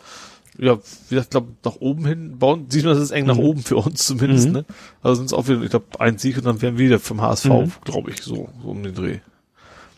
ja, 0.60 0.76
wie 1.08 1.14
gesagt, 1.14 1.30
glaube 1.30 1.48
nach 1.64 1.76
oben 1.80 2.06
hin 2.06 2.38
bauen. 2.38 2.66
Sieht 2.68 2.84
man, 2.84 2.94
das 2.94 3.02
ist 3.02 3.10
eng 3.10 3.26
nach 3.26 3.36
Mhm. 3.36 3.44
oben 3.44 3.62
für 3.62 3.76
uns 3.76 4.06
zumindest, 4.06 4.48
Mhm. 4.48 4.52
ne? 4.52 4.64
Also 5.02 5.16
sind 5.16 5.26
es 5.26 5.32
auch 5.32 5.48
wieder, 5.48 5.62
ich 5.62 5.70
glaube, 5.70 5.86
ein 5.98 6.18
Sieg 6.18 6.36
und 6.36 6.44
dann 6.46 6.60
wären 6.62 6.76
wir 6.78 6.84
wieder 6.86 6.98
vom 7.00 7.20
HSV, 7.22 7.46
Mhm. 7.46 7.72
glaube 7.84 8.10
ich, 8.10 8.22
so, 8.22 8.48
so 8.62 8.68
um 8.68 8.82
den 8.82 8.94
Dreh. 8.94 9.18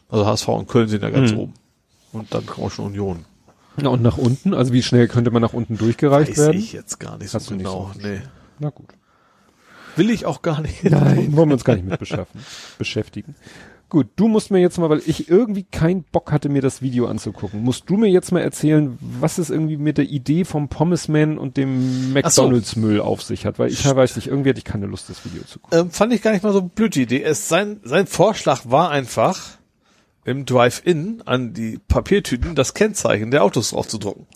Also 0.08 0.26
HSV 0.26 0.48
und 0.48 0.68
Köln 0.68 0.88
sind 0.88 1.02
ja 1.02 1.10
ganz 1.10 1.32
Mhm. 1.32 1.38
oben. 1.38 1.54
Und 2.12 2.32
dann 2.34 2.46
kommt 2.46 2.66
auch 2.66 2.70
schon 2.70 2.86
Union. 2.86 3.24
ja, 3.80 3.88
und 3.88 4.02
nach 4.02 4.18
unten. 4.18 4.52
Also 4.54 4.72
wie 4.74 4.82
schnell 4.82 5.08
könnte 5.08 5.30
man 5.30 5.40
nach 5.42 5.54
unten 5.54 5.78
durchgereicht 5.78 6.32
Weiß 6.32 6.38
werden? 6.38 6.58
ich 6.58 6.72
jetzt 6.74 7.00
gar 7.00 7.16
nicht 7.18 7.30
so 7.30 7.36
Hast 7.38 7.48
du 7.50 7.54
nicht 7.54 7.64
genau. 7.64 7.90
so 7.94 8.00
nee. 8.06 8.20
Na 8.58 8.68
gut. 8.70 8.88
Will 9.96 10.10
ich 10.10 10.26
auch 10.26 10.42
gar 10.42 10.60
nicht. 10.60 10.84
Nein, 10.84 11.34
wollen 11.36 11.48
wir 11.48 11.54
uns 11.54 11.64
gar 11.64 11.74
nicht 11.74 11.84
mit 11.88 11.98
beschaffen, 11.98 12.40
beschäftigen. 12.78 13.34
Gut, 13.92 14.08
du 14.16 14.26
musst 14.26 14.50
mir 14.50 14.58
jetzt 14.58 14.78
mal, 14.78 14.88
weil 14.88 15.02
ich 15.04 15.28
irgendwie 15.28 15.64
keinen 15.64 16.02
Bock 16.02 16.32
hatte, 16.32 16.48
mir 16.48 16.62
das 16.62 16.80
Video 16.80 17.08
anzugucken, 17.08 17.62
musst 17.62 17.90
du 17.90 17.98
mir 17.98 18.08
jetzt 18.08 18.32
mal 18.32 18.40
erzählen, 18.40 18.96
was 19.02 19.36
es 19.36 19.50
irgendwie 19.50 19.76
mit 19.76 19.98
der 19.98 20.06
Idee 20.06 20.46
vom 20.46 20.70
Pommesman 20.70 21.36
und 21.36 21.58
dem 21.58 22.14
McDonalds-Müll 22.14 23.02
auf 23.02 23.22
sich 23.22 23.44
hat, 23.44 23.58
weil 23.58 23.70
ich 23.70 23.84
weiß 23.84 24.16
nicht, 24.16 24.28
irgendwie 24.28 24.48
hatte 24.48 24.60
ich 24.60 24.64
keine 24.64 24.86
Lust, 24.86 25.10
das 25.10 25.26
Video 25.26 25.42
zu 25.44 25.58
gucken. 25.58 25.78
Ähm, 25.78 25.90
fand 25.90 26.14
ich 26.14 26.22
gar 26.22 26.32
nicht 26.32 26.42
mal 26.42 26.54
so 26.54 26.62
blöd 26.62 26.94
die 26.94 27.02
Idee. 27.02 27.22
Es, 27.22 27.50
sein, 27.50 27.80
sein 27.84 28.06
Vorschlag 28.06 28.62
war 28.64 28.90
einfach, 28.90 29.58
im 30.24 30.46
Drive-In 30.46 31.20
an 31.26 31.52
die 31.52 31.78
Papiertüten 31.86 32.54
das 32.54 32.72
Kennzeichen 32.72 33.30
der 33.30 33.44
Autos 33.44 33.72
drauf 33.72 33.88
zu 33.88 33.98
drucken. 33.98 34.26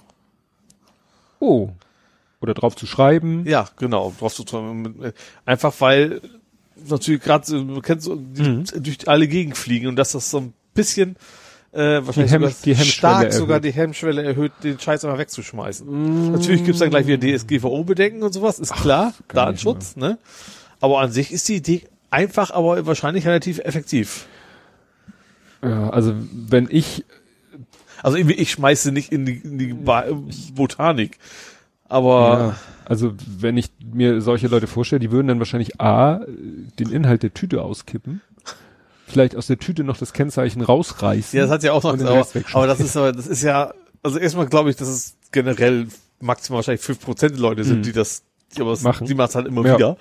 Oh. 1.40 1.70
Oder 2.42 2.52
drauf 2.52 2.76
zu 2.76 2.84
schreiben. 2.84 3.46
Ja, 3.46 3.70
genau, 3.78 4.12
drauf 4.18 4.34
zu 4.34 4.44
schreiben. 4.46 5.14
Einfach 5.46 5.72
weil 5.78 6.20
natürlich 6.88 7.22
gerade 7.22 7.46
so, 7.46 7.80
kennst 7.80 8.04
so, 8.04 8.16
die 8.16 8.42
mhm. 8.42 8.64
durch 8.76 9.08
alle 9.08 9.28
Gegend 9.28 9.56
fliegen 9.56 9.86
und 9.86 9.96
dass 9.96 10.12
das 10.12 10.30
so 10.30 10.38
ein 10.38 10.52
bisschen 10.74 11.16
äh, 11.72 12.00
wahrscheinlich 12.06 12.54
die, 12.62 12.74
Hem 12.74 12.84
die 12.84 12.90
stark 12.90 13.24
erhöht. 13.24 13.34
sogar 13.34 13.60
die 13.60 13.72
Hemmschwelle 13.72 14.22
erhöht, 14.22 14.52
den 14.62 14.78
Scheiß 14.78 15.04
einfach 15.04 15.18
wegzuschmeißen. 15.18 15.86
Mm. 15.86 16.32
Natürlich 16.32 16.64
gibt's 16.64 16.80
dann 16.80 16.90
gleich 16.90 17.06
wieder 17.06 17.20
DSGVO-Bedenken 17.20 18.22
und 18.22 18.32
sowas, 18.32 18.58
ist 18.58 18.72
Ach, 18.72 18.80
klar, 18.80 19.14
Datenschutz, 19.28 19.96
ne? 19.96 20.18
Aber 20.80 21.00
an 21.00 21.12
sich 21.12 21.32
ist 21.32 21.48
die 21.48 21.56
Idee 21.56 21.82
einfach, 22.10 22.50
aber 22.50 22.86
wahrscheinlich 22.86 23.26
relativ 23.26 23.58
effektiv. 23.58 24.26
Ja, 25.62 25.90
also 25.90 26.14
wenn 26.32 26.68
ich 26.70 27.04
also 28.02 28.18
ich, 28.18 28.28
ich 28.28 28.50
schmeiße 28.52 28.92
nicht 28.92 29.12
in 29.12 29.26
die, 29.26 29.38
in 29.38 29.58
die 29.58 29.74
Botanik, 30.52 31.18
aber 31.88 32.38
ja. 32.38 32.56
Also 32.86 33.14
wenn 33.26 33.56
ich 33.56 33.70
mir 33.92 34.20
solche 34.20 34.46
Leute 34.46 34.68
vorstelle, 34.68 35.00
die 35.00 35.10
würden 35.10 35.26
dann 35.26 35.38
wahrscheinlich 35.40 35.80
A, 35.80 36.20
den 36.78 36.90
Inhalt 36.90 37.24
der 37.24 37.34
Tüte 37.34 37.62
auskippen, 37.62 38.20
vielleicht 39.06 39.36
aus 39.36 39.48
der 39.48 39.58
Tüte 39.58 39.82
noch 39.82 39.98
das 39.98 40.12
Kennzeichen 40.12 40.62
rausreißen. 40.62 41.36
Ja, 41.36 41.44
das 41.44 41.52
hat 41.52 41.62
ja 41.64 41.72
auch 41.72 41.82
noch, 41.82 41.94
aber, 41.94 42.26
aber 42.52 42.66
das 42.66 42.80
ist 42.80 42.96
aber, 42.96 43.12
das 43.12 43.26
ist 43.26 43.42
ja, 43.42 43.74
also 44.04 44.18
erstmal 44.18 44.46
glaube 44.46 44.70
ich, 44.70 44.76
dass 44.76 44.88
es 44.88 45.16
generell 45.32 45.88
maximal 46.20 46.58
wahrscheinlich 46.58 46.80
fünf 46.80 47.00
Prozent 47.00 47.32
der 47.32 47.40
Leute 47.40 47.64
sind, 47.64 47.78
mhm. 47.78 47.82
die 47.82 47.92
das, 47.92 48.22
die 48.56 48.60
aber 48.60 48.78
machen. 48.80 49.06
die 49.06 49.14
machen 49.14 49.28
es 49.30 49.34
halt 49.34 49.46
immer 49.48 49.66
ja. 49.66 49.74
wieder. 49.74 49.96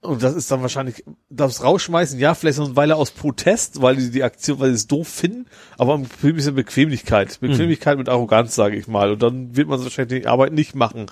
Und 0.00 0.22
das 0.22 0.34
ist 0.36 0.48
dann 0.52 0.62
wahrscheinlich, 0.62 1.02
das 1.28 1.64
rausschmeißen, 1.64 2.20
ja, 2.20 2.34
vielleicht 2.34 2.56
so 2.58 2.64
eine 2.64 2.76
Weile 2.76 2.94
aus 2.94 3.10
Protest, 3.10 3.82
weil 3.82 3.96
die 3.96 4.10
die 4.12 4.22
Aktion, 4.22 4.60
weil 4.60 4.70
sie 4.70 4.76
es 4.76 4.86
doof 4.86 5.08
finden, 5.08 5.46
aber 5.76 5.94
ein 5.94 6.06
bisschen 6.20 6.54
Bequemlichkeit. 6.54 7.40
Bequemlichkeit 7.40 7.96
mhm. 7.96 8.02
mit 8.02 8.08
Arroganz, 8.08 8.54
sage 8.54 8.76
ich 8.76 8.86
mal. 8.86 9.10
Und 9.10 9.22
dann 9.22 9.56
wird 9.56 9.66
man 9.66 9.82
wahrscheinlich 9.82 10.22
die 10.22 10.28
Arbeit 10.28 10.52
nicht 10.52 10.76
machen, 10.76 11.06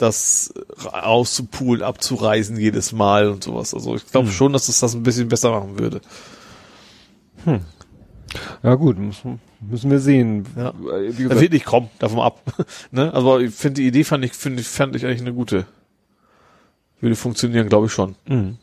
das 0.00 0.52
auszupulen, 0.90 1.82
abzureisen 1.82 2.56
jedes 2.56 2.92
Mal 2.92 3.28
und 3.28 3.44
sowas. 3.44 3.74
Also 3.74 3.96
ich 3.96 4.06
glaube 4.06 4.28
mhm. 4.28 4.32
schon, 4.32 4.52
dass 4.52 4.68
es 4.68 4.80
das 4.80 4.94
ein 4.94 5.02
bisschen 5.02 5.28
besser 5.28 5.50
machen 5.50 5.78
würde. 5.78 6.00
Hm. 7.44 7.60
Ja 8.62 8.74
gut, 8.76 8.98
müssen, 8.98 9.40
müssen 9.60 9.90
wir 9.90 9.98
sehen. 9.98 10.46
Ja. 10.56 10.72
Wie 10.78 11.08
gesagt, 11.08 11.32
das 11.32 11.40
wird 11.40 11.52
nicht 11.52 11.64
kommen, 11.64 11.90
davon 11.98 12.20
ab. 12.20 12.40
ne? 12.90 13.12
Also 13.12 13.38
ich 13.38 13.54
finde 13.54 13.80
die 13.80 13.88
Idee 13.88 14.04
fand 14.04 14.24
ich, 14.24 14.32
finde 14.32 14.60
ich, 14.60 14.68
fand 14.68 14.96
ich 14.96 15.04
eigentlich 15.04 15.22
eine 15.22 15.34
gute. 15.34 15.66
Würde 17.00 17.16
funktionieren, 17.16 17.68
glaube 17.68 17.86
ich 17.86 17.92
schon. 17.92 18.14
Mhm. 18.26 18.58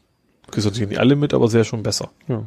Kriegst 0.52 0.66
natürlich 0.66 0.90
nicht 0.90 1.00
alle 1.00 1.16
mit, 1.16 1.34
aber 1.34 1.48
sehr 1.50 1.64
schon 1.64 1.84
besser. 1.84 2.12
Ja. 2.28 2.46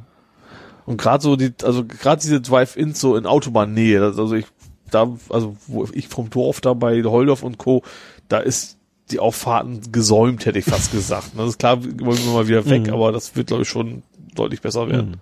Und 0.86 0.96
gerade 0.96 1.22
so 1.22 1.36
die, 1.36 1.52
also 1.62 1.84
gerade 1.84 2.20
diese 2.20 2.40
Drive-Ins 2.40 3.00
so 3.00 3.16
in 3.16 3.26
Autobahnnähe, 3.26 4.02
also 4.02 4.34
ich, 4.34 4.46
da, 4.90 5.16
also 5.28 5.56
wo 5.66 5.86
ich 5.92 6.08
vom 6.08 6.30
Dorf 6.30 6.60
da 6.60 6.74
bei 6.74 7.02
Holdorf 7.02 7.42
und 7.42 7.58
Co., 7.58 7.82
da 8.28 8.38
ist 8.38 8.79
die 9.10 9.18
Auffahrten 9.18 9.92
gesäumt, 9.92 10.46
hätte 10.46 10.58
ich 10.58 10.64
fast 10.64 10.92
gesagt. 10.92 11.30
Das 11.36 11.48
ist 11.48 11.58
klar, 11.58 11.82
wollen 11.82 12.18
wir 12.18 12.32
mal 12.32 12.48
wieder 12.48 12.68
weg, 12.68 12.86
mhm. 12.86 12.94
aber 12.94 13.12
das 13.12 13.36
wird, 13.36 13.48
glaube 13.48 13.62
ich, 13.62 13.68
schon 13.68 14.02
deutlich 14.34 14.60
besser 14.60 14.88
werden. 14.88 15.20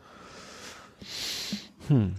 Mhm. 1.89 1.95
Hm. 1.95 2.15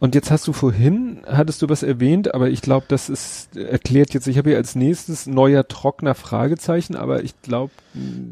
Und 0.00 0.14
jetzt 0.14 0.30
hast 0.30 0.48
du 0.48 0.52
vorhin, 0.52 1.22
hattest 1.26 1.62
du 1.62 1.68
was 1.68 1.82
erwähnt, 1.82 2.34
aber 2.34 2.48
ich 2.48 2.62
glaube, 2.62 2.86
das 2.88 3.08
ist 3.08 3.54
erklärt 3.56 4.14
jetzt, 4.14 4.26
ich 4.26 4.38
habe 4.38 4.50
hier 4.50 4.56
als 4.56 4.74
nächstes 4.74 5.26
neuer 5.26 5.68
Trockner 5.68 6.14
Fragezeichen, 6.14 6.96
aber 6.96 7.22
ich 7.22 7.40
glaube. 7.42 7.70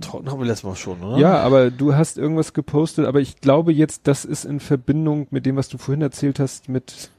Trockner 0.00 0.32
haben 0.32 0.40
wir 0.40 0.46
letztes 0.46 0.64
Mal 0.64 0.76
schon, 0.76 1.02
oder? 1.02 1.18
Ja, 1.18 1.38
aber 1.40 1.70
du 1.70 1.94
hast 1.94 2.18
irgendwas 2.18 2.54
gepostet, 2.54 3.06
aber 3.06 3.20
ich 3.20 3.40
glaube 3.40 3.72
jetzt, 3.72 4.06
das 4.08 4.24
ist 4.24 4.46
in 4.46 4.60
Verbindung 4.60 5.28
mit 5.30 5.46
dem, 5.46 5.56
was 5.56 5.68
du 5.68 5.78
vorhin 5.78 6.02
erzählt 6.02 6.40
hast, 6.40 6.68
mit 6.68 7.10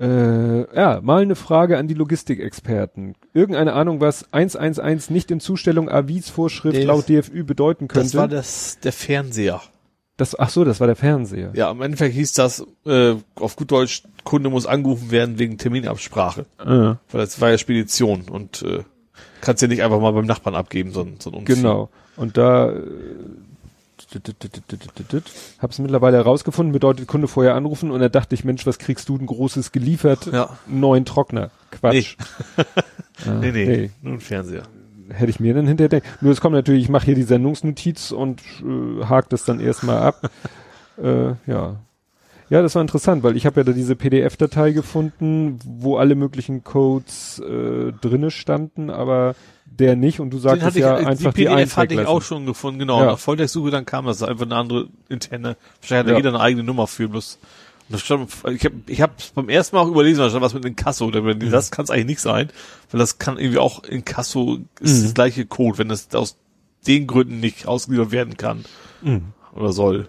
äh, 0.00 0.76
ja, 0.76 1.00
mal 1.02 1.22
eine 1.22 1.34
Frage 1.34 1.78
an 1.78 1.88
die 1.88 1.94
Logistikexperten. 1.94 3.14
Irgendeine 3.34 3.72
Ahnung, 3.72 4.00
was 4.00 4.32
111 4.32 5.10
nicht 5.10 5.30
in 5.30 5.40
Zustellung 5.40 5.88
Avis-Vorschrift 5.88 6.84
laut 6.84 7.08
DFÜ 7.08 7.44
bedeuten 7.44 7.88
könnte? 7.88 8.06
Das 8.06 8.14
war 8.14 8.28
das, 8.28 8.78
der 8.80 8.92
Fernseher. 8.92 9.60
Das, 10.16 10.38
ach 10.38 10.50
so, 10.50 10.64
das 10.64 10.80
war 10.80 10.86
der 10.86 10.96
Fernseher. 10.96 11.52
Ja, 11.54 11.70
im 11.70 11.80
Endeffekt 11.80 12.14
hieß 12.14 12.32
das, 12.32 12.64
äh, 12.86 13.14
auf 13.36 13.56
gut 13.56 13.70
Deutsch, 13.70 14.02
Kunde 14.24 14.50
muss 14.50 14.66
angerufen 14.66 15.10
werden 15.10 15.38
wegen 15.38 15.58
Terminabsprache. 15.58 16.46
Ah. 16.58 16.96
Weil 17.10 17.20
das 17.20 17.40
war 17.40 17.50
ja 17.50 17.58
Spedition 17.58 18.22
und 18.28 18.62
äh, 18.62 18.82
kannst 19.40 19.62
ja 19.62 19.68
nicht 19.68 19.82
einfach 19.82 20.00
mal 20.00 20.12
beim 20.12 20.26
Nachbarn 20.26 20.54
abgeben, 20.54 20.92
so, 20.92 21.06
so 21.18 21.30
ein 21.30 21.36
Unfall. 21.36 21.56
Genau. 21.56 21.88
Und 22.16 22.36
da 22.36 22.70
äh, 22.70 22.82
hab's 25.60 25.78
mittlerweile 25.78 26.16
herausgefunden, 26.16 26.72
bedeutet 26.72 27.06
Kunde 27.06 27.28
vorher 27.28 27.54
anrufen 27.54 27.90
und 27.90 28.00
da 28.00 28.08
dachte 28.08 28.34
ich, 28.34 28.44
Mensch, 28.44 28.66
was 28.66 28.78
kriegst 28.78 29.08
du 29.08 29.18
denn 29.18 29.26
Großes 29.26 29.72
geliefert? 29.72 30.26
Ja. 30.32 30.58
Neuen 30.66 31.04
Trockner. 31.04 31.50
Quatsch. 31.70 32.16
Nee. 32.56 32.64
ah, 33.26 33.34
nee, 33.40 33.52
nee, 33.52 33.66
nee, 33.66 33.90
nur 34.02 34.14
ein 34.14 34.20
Fernseher 34.20 34.62
hätte 35.10 35.30
ich 35.30 35.40
mir 35.40 35.54
dann 35.54 35.66
hinterher 35.66 35.88
denken. 35.88 36.08
Nur 36.20 36.32
es 36.32 36.40
kommt 36.40 36.54
natürlich, 36.54 36.84
ich 36.84 36.88
mache 36.88 37.06
hier 37.06 37.14
die 37.14 37.22
Sendungsnotiz 37.22 38.12
und 38.12 38.42
äh, 38.62 39.04
hake 39.04 39.28
das 39.30 39.44
dann 39.44 39.60
erstmal 39.60 39.98
ab. 39.98 40.30
äh, 41.02 41.32
ja. 41.46 41.76
Ja, 42.50 42.62
das 42.62 42.74
war 42.74 42.82
interessant, 42.82 43.22
weil 43.22 43.36
ich 43.36 43.44
habe 43.44 43.60
ja 43.60 43.64
da 43.64 43.72
diese 43.72 43.94
PDF-Datei 43.94 44.72
gefunden, 44.72 45.58
wo 45.64 45.98
alle 45.98 46.14
möglichen 46.14 46.64
Codes 46.64 47.40
äh, 47.40 47.92
drinne 48.00 48.30
standen, 48.30 48.88
aber 48.88 49.34
der 49.70 49.96
nicht 49.96 50.20
und 50.20 50.30
du 50.30 50.38
sagst 50.38 50.76
ja 50.76 50.98
ich, 50.98 51.06
einfach 51.06 51.32
die 51.32 51.44
PDF 51.44 51.74
die 51.74 51.76
hatte 51.76 51.94
ich 51.94 52.06
auch 52.06 52.22
schon 52.22 52.46
gefunden, 52.46 52.80
genau. 52.80 53.00
Ja. 53.00 53.06
Nach 53.06 53.18
Volltextsuche 53.18 53.70
dann 53.70 53.86
kam 53.86 54.06
das 54.06 54.22
einfach 54.22 54.46
eine 54.46 54.56
andere 54.56 54.88
interne, 55.08 55.56
wahrscheinlich 55.80 56.06
hat 56.06 56.10
ja. 56.10 56.16
jeder 56.16 56.30
eine 56.30 56.40
eigene 56.40 56.64
Nummer 56.64 56.86
für, 56.86 57.08
bloß 57.08 57.38
das 57.90 58.02
stand, 58.02 58.30
ich 58.50 58.64
habe 58.64 58.74
ich 58.86 59.00
hab's 59.00 59.30
beim 59.34 59.48
ersten 59.48 59.76
Mal 59.76 59.82
auch 59.82 59.88
überlesen, 59.88 60.20
da 60.20 60.28
stand 60.28 60.42
was 60.42 60.52
mit 60.52 60.64
Inkasso. 60.64 61.06
Mhm. 61.06 61.50
Das 61.50 61.70
kann 61.70 61.84
es 61.84 61.90
eigentlich 61.90 62.06
nicht 62.06 62.20
sein, 62.20 62.50
weil 62.90 62.98
das 62.98 63.18
kann 63.18 63.38
irgendwie 63.38 63.58
auch 63.58 63.82
Inkasso 63.82 64.58
ist 64.80 64.98
mhm. 64.98 65.02
das 65.04 65.14
gleiche 65.14 65.46
Code, 65.46 65.78
wenn 65.78 65.88
das 65.88 66.14
aus 66.14 66.36
den 66.86 67.06
Gründen 67.06 67.40
nicht 67.40 67.66
ausgeliefert 67.66 68.10
werden 68.10 68.36
kann 68.36 68.64
mhm. 69.00 69.32
oder 69.54 69.72
soll. 69.72 70.08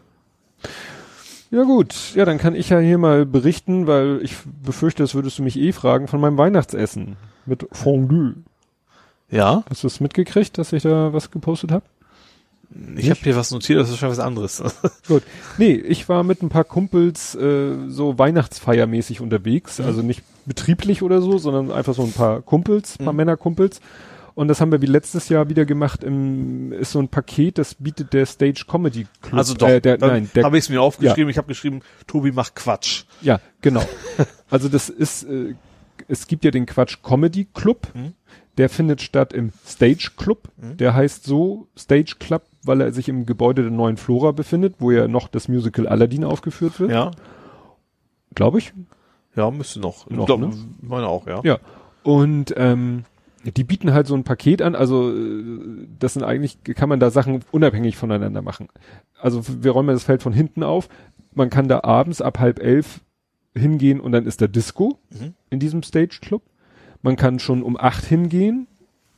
Ja 1.52 1.64
gut, 1.64 1.96
ja, 2.16 2.26
dann 2.26 2.38
kann 2.38 2.54
ich 2.54 2.70
ja 2.70 2.80
hier 2.80 2.98
mal 2.98 3.26
berichten, 3.26 3.88
weil 3.88 4.20
ich 4.22 4.36
befürchte, 4.64 5.02
das 5.02 5.16
würdest 5.16 5.40
du 5.40 5.44
mich 5.44 5.58
eh 5.58 5.72
fragen, 5.72 6.08
von 6.08 6.22
meinem 6.22 6.38
Weihnachtsessen 6.38 7.16
mit 7.46 7.66
Fondue. 7.72 8.36
Ja. 9.32 9.64
Hast 9.70 9.84
du 9.84 9.88
es 9.88 10.00
mitgekriegt, 10.00 10.58
dass 10.58 10.74
ich 10.74 10.84
da 10.84 11.14
was 11.14 11.32
gepostet 11.32 11.72
habe? 11.72 11.86
Ich 12.96 13.10
habe 13.10 13.20
hier 13.24 13.36
was 13.36 13.50
notiert, 13.50 13.80
das 13.80 13.90
ist 13.90 13.98
schon 13.98 14.10
was 14.10 14.20
anderes. 14.20 14.62
Gut. 15.08 15.24
Nee, 15.58 15.74
ich 15.74 16.08
war 16.08 16.24
mit 16.24 16.44
ein 16.44 16.50
paar 16.50 16.64
Kumpels 16.64 17.34
äh, 17.34 17.76
so 17.88 18.20
Weihnachtsfeiermäßig 18.20 19.22
unterwegs, 19.22 19.80
mhm. 19.80 19.86
also 19.86 20.02
nicht 20.04 20.22
betrieblich 20.46 21.02
oder 21.02 21.22
so, 21.22 21.40
sondern 21.40 21.72
einfach 21.72 21.96
so 21.96 22.04
ein 22.04 22.12
paar 22.12 22.42
Kumpels, 22.42 22.98
paar 22.98 23.14
mhm. 23.14 23.18
Männerkumpels. 23.18 23.82
Und 24.36 24.48
das 24.48 24.62
haben 24.62 24.72
wir 24.72 24.82
wie 24.82 24.86
letztes 24.86 25.30
Jahr 25.30 25.50
wieder 25.50 25.66
gemacht. 25.66 26.04
Im, 26.04 26.72
ist 26.72 26.92
so 26.92 27.00
ein 27.00 27.10
Paket, 27.10 27.58
das 27.58 27.76
bietet 27.76 28.14
der 28.14 28.26
Stage 28.26 28.66
Comedy 28.70 29.08
Club. 29.22 29.38
Also 29.38 29.54
doch, 29.56 29.68
äh, 29.68 29.82
der, 29.82 29.98
nein, 29.98 30.30
habe 30.42 30.58
ich 30.58 30.66
es 30.66 30.70
mir 30.70 30.82
aufgeschrieben. 30.82 31.26
Ja. 31.26 31.32
Ich 31.32 31.38
habe 31.38 31.48
geschrieben, 31.48 31.82
Tobi 32.08 32.32
macht 32.32 32.56
Quatsch. 32.56 33.04
Ja, 33.22 33.42
genau. 33.62 33.84
also 34.50 34.70
das 34.70 34.90
ist, 34.90 35.24
äh, 35.24 35.56
es 36.08 36.28
gibt 36.28 36.46
ja 36.46 36.52
den 36.52 36.66
Quatsch 36.66 37.00
Comedy 37.04 37.48
Club. 37.54 37.88
Mhm. 37.94 38.14
Der 38.60 38.70
findet 38.70 39.02
statt 39.02 39.34
im 39.34 39.52
Stage 39.66 40.12
Club. 40.16 40.50
Mhm. 40.58 40.78
Der 40.78 40.94
heißt 40.94 41.24
so 41.24 41.68
Stage 41.76 42.18
Club 42.20 42.44
weil 42.64 42.82
er 42.82 42.92
sich 42.92 43.10
im 43.10 43.26
Gebäude 43.26 43.64
der 43.64 43.72
neuen 43.72 43.98
Flora 43.98 44.32
befindet, 44.32 44.76
wo 44.80 44.92
ja 44.92 45.08
noch 45.08 45.28
das 45.28 45.48
Musical 45.48 45.88
Aladdin 45.88 46.24
aufgeführt 46.24 46.80
wird. 46.80 46.92
Ja. 46.92 47.12
Glaube 48.36 48.60
ich. 48.60 48.74
Ja, 49.36 49.50
müsste 49.52 49.80
noch. 49.80 50.10
noch 50.10 50.26
glaub, 50.26 50.40
ne? 50.40 50.52
meine 50.82 51.08
auch, 51.08 51.28
ja. 51.28 51.42
Ja. 51.44 51.60
Und 52.04 52.54
ähm, 52.58 53.06
die 53.44 53.64
bieten 53.64 53.94
halt 53.94 54.08
so 54.08 54.16
ein 54.16 54.24
Paket 54.24 54.62
an, 54.62 54.76
also 54.76 55.12
äh, 55.12 55.88
das 56.00 56.14
sind 56.14 56.24
eigentlich, 56.24 56.64
kann 56.64 56.90
man 56.90 57.00
da 57.00 57.10
Sachen 57.12 57.44
unabhängig 57.52 57.96
voneinander 57.96 58.42
machen. 58.42 58.68
Also 59.20 59.44
wir 59.64 59.72
räumen 59.72 59.96
das 59.96 60.04
Feld 60.04 60.22
von 60.22 60.34
hinten 60.34 60.64
auf. 60.64 60.90
Man 61.34 61.50
kann 61.50 61.68
da 61.68 61.82
abends 61.84 62.22
ab 62.22 62.40
halb 62.40 62.60
elf 62.60 63.02
hingehen 63.56 64.00
und 64.00 64.12
dann 64.12 64.26
ist 64.26 64.42
da 64.42 64.48
Disco 64.48 65.00
mhm. 65.10 65.34
in 65.50 65.60
diesem 65.60 65.84
Stage 65.84 66.20
Club. 66.22 66.44
Man 67.02 67.16
kann 67.16 67.40
schon 67.40 67.64
um 67.64 67.78
acht 67.78 68.06
hingehen 68.06 68.68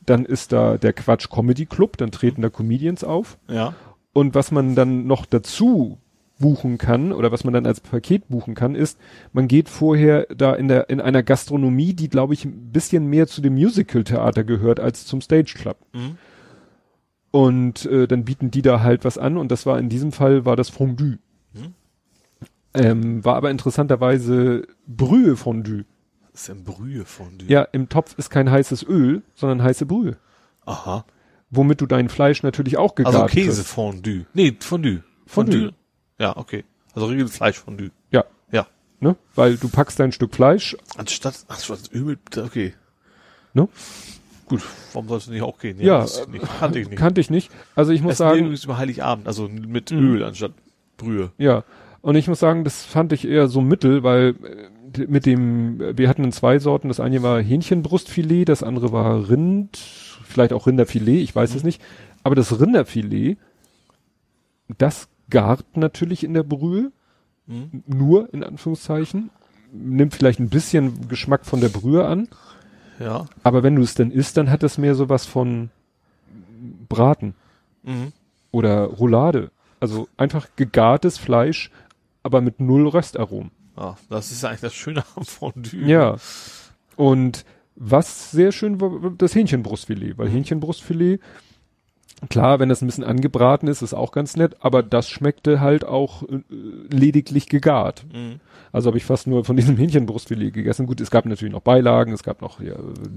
dann 0.06 0.24
ist 0.24 0.52
da 0.52 0.78
der 0.78 0.92
Quatsch 0.92 1.28
Comedy 1.30 1.66
Club, 1.66 1.96
dann 1.96 2.10
treten 2.10 2.42
da 2.42 2.50
Comedians 2.50 3.04
auf. 3.04 3.38
Ja. 3.48 3.74
Und 4.12 4.34
was 4.34 4.50
man 4.50 4.74
dann 4.74 5.06
noch 5.06 5.26
dazu 5.26 5.98
buchen 6.38 6.76
kann 6.76 7.12
oder 7.12 7.30
was 7.30 7.44
man 7.44 7.54
dann 7.54 7.66
als 7.66 7.80
Paket 7.80 8.28
buchen 8.28 8.54
kann, 8.54 8.74
ist, 8.74 8.98
man 9.32 9.46
geht 9.46 9.68
vorher 9.68 10.26
da 10.36 10.54
in 10.54 10.66
der 10.66 10.90
in 10.90 11.00
einer 11.00 11.22
Gastronomie, 11.22 11.94
die 11.94 12.08
glaube 12.08 12.34
ich 12.34 12.44
ein 12.44 12.72
bisschen 12.72 13.06
mehr 13.06 13.28
zu 13.28 13.40
dem 13.40 13.54
Musical 13.54 14.02
Theater 14.02 14.42
gehört 14.42 14.80
als 14.80 15.06
zum 15.06 15.20
Stage 15.20 15.54
Club. 15.56 15.76
Mhm. 15.92 16.18
Und 17.30 17.86
äh, 17.86 18.08
dann 18.08 18.24
bieten 18.24 18.50
die 18.50 18.62
da 18.62 18.82
halt 18.82 19.04
was 19.04 19.18
an 19.18 19.36
und 19.36 19.50
das 19.52 19.66
war 19.66 19.78
in 19.78 19.88
diesem 19.88 20.12
Fall 20.12 20.44
war 20.44 20.56
das 20.56 20.68
Fondue. 20.68 21.18
Hm? 21.54 21.74
Ähm, 22.74 23.24
war 23.24 23.36
aber 23.36 23.50
interessanterweise 23.50 24.66
Brühe 24.86 25.36
Fondue. 25.36 25.84
Das 26.32 26.42
ist 26.42 26.50
ein 26.50 26.64
Brühe 26.64 27.04
Fondue. 27.04 27.46
Ja, 27.48 27.62
im 27.72 27.88
Topf 27.88 28.14
ist 28.16 28.30
kein 28.30 28.50
heißes 28.50 28.84
Öl, 28.88 29.22
sondern 29.34 29.62
heiße 29.62 29.84
Brühe. 29.86 30.16
Aha. 30.64 31.04
Womit 31.50 31.80
du 31.82 31.86
dein 31.86 32.08
Fleisch 32.08 32.42
natürlich 32.42 32.78
auch 32.78 32.94
gegart 32.94 33.14
Also. 33.14 33.26
Käsefondue. 33.26 34.24
Nee, 34.32 34.56
Fondue. 34.60 35.02
Fondue. 35.26 35.72
Ja, 36.18 36.36
okay. 36.36 36.64
Also 36.94 37.06
Regel 37.08 37.28
Fleischfondue. 37.28 37.90
Ja, 38.10 38.24
Ja. 38.50 38.66
ne? 39.00 39.16
Weil 39.34 39.56
du 39.56 39.68
packst 39.68 39.98
dein 40.00 40.12
Stück 40.12 40.34
Fleisch, 40.34 40.76
Anstatt, 40.96 41.44
ach, 41.48 41.60
statt 41.60 41.90
Öl 41.92 42.18
okay. 42.38 42.72
ne? 43.52 43.68
Gut, 44.46 44.62
warum 44.92 45.08
soll 45.08 45.18
es 45.18 45.26
nicht 45.28 45.42
auch 45.42 45.58
gehen? 45.58 45.80
Ja, 45.80 46.00
das 46.00 46.26
nicht. 46.28 46.44
kannte 46.58 46.78
ich 46.78 46.88
nicht. 46.88 46.98
Kannte 46.98 47.20
ich 47.20 47.30
nicht. 47.30 47.50
Also 47.74 47.92
ich 47.92 48.02
muss 48.02 48.12
Es 48.12 48.18
sagen, 48.18 48.40
übrigens 48.40 48.64
über 48.64 48.76
Heiligabend, 48.78 49.26
also 49.26 49.48
mit 49.48 49.90
Mhm. 49.90 49.98
Öl 49.98 50.24
anstatt 50.24 50.52
Brühe. 50.96 51.32
Ja, 51.38 51.64
und 52.02 52.16
ich 52.16 52.28
muss 52.28 52.40
sagen, 52.40 52.64
das 52.64 52.84
fand 52.84 53.12
ich 53.12 53.26
eher 53.26 53.48
so 53.48 53.60
mittel, 53.60 54.02
weil 54.02 54.34
äh, 54.44 54.68
mit 55.08 55.26
dem, 55.26 55.78
wir 55.96 56.08
hatten 56.08 56.24
in 56.24 56.32
zwei 56.32 56.58
Sorten, 56.58 56.88
das 56.88 57.00
eine 57.00 57.22
war 57.22 57.40
Hähnchenbrustfilet, 57.40 58.44
das 58.46 58.62
andere 58.62 58.92
war 58.92 59.28
Rind, 59.30 59.76
vielleicht 60.24 60.52
auch 60.52 60.66
Rinderfilet, 60.66 61.22
ich 61.22 61.34
weiß 61.34 61.54
es 61.54 61.62
nicht. 61.64 61.80
Aber 62.24 62.34
das 62.34 62.60
Rinderfilet, 62.60 63.36
das 64.78 65.08
gart 65.30 65.76
natürlich 65.76 66.24
in 66.24 66.34
der 66.34 66.42
Brühe, 66.42 66.92
Mhm. 67.46 67.82
nur 67.86 68.32
in 68.32 68.44
Anführungszeichen, 68.44 69.30
nimmt 69.72 70.14
vielleicht 70.14 70.38
ein 70.40 70.48
bisschen 70.50 71.08
Geschmack 71.08 71.44
von 71.44 71.60
der 71.60 71.68
Brühe 71.70 72.06
an, 72.06 72.28
Ja. 73.00 73.26
aber 73.42 73.62
wenn 73.62 73.74
du 73.76 73.82
es 73.82 73.94
dann 73.94 74.10
isst, 74.10 74.36
dann 74.36 74.50
hat 74.50 74.62
es 74.62 74.78
mehr 74.78 74.94
sowas 74.94 75.26
von 75.26 75.70
Braten 76.88 77.34
Mhm. 77.82 78.12
oder 78.52 78.84
Roulade. 78.84 79.50
Also 79.80 80.08
einfach 80.16 80.46
gegartes 80.56 81.18
Fleisch, 81.18 81.70
aber 82.22 82.40
mit 82.40 82.60
null 82.60 82.86
Röstaromen. 82.86 83.50
Ah, 83.76 83.96
das 84.10 84.30
ist 84.30 84.42
ja 84.42 84.50
eigentlich 84.50 84.60
das 84.60 84.74
Schöne 84.74 85.04
am 85.16 85.24
Fondue. 85.24 85.86
Ja. 85.86 86.16
Und 86.96 87.44
was 87.74 88.30
sehr 88.30 88.52
schön 88.52 88.80
war, 88.80 89.02
war 89.02 89.10
das 89.16 89.34
Hähnchenbrustfilet, 89.34 90.18
weil 90.18 90.28
Mhm. 90.28 90.32
Hähnchenbrustfilet, 90.32 91.20
klar, 92.28 92.60
wenn 92.60 92.68
das 92.68 92.82
ein 92.82 92.86
bisschen 92.86 93.04
angebraten 93.04 93.66
ist, 93.66 93.82
ist 93.82 93.94
auch 93.94 94.12
ganz 94.12 94.36
nett, 94.36 94.56
aber 94.60 94.82
das 94.82 95.08
schmeckte 95.08 95.60
halt 95.60 95.84
auch 95.84 96.22
äh, 96.24 96.42
lediglich 96.90 97.48
gegart. 97.48 98.04
Mhm. 98.12 98.40
Also 98.72 98.88
habe 98.88 98.98
ich 98.98 99.04
fast 99.04 99.26
nur 99.26 99.44
von 99.44 99.56
diesem 99.56 99.76
Hähnchenbrustfilet 99.76 100.52
gegessen. 100.52 100.86
Gut, 100.86 101.00
es 101.00 101.10
gab 101.10 101.24
natürlich 101.24 101.52
noch 101.52 101.62
Beilagen, 101.62 102.12
es 102.12 102.22
gab 102.22 102.42
noch 102.42 102.60
ja, 102.60 102.74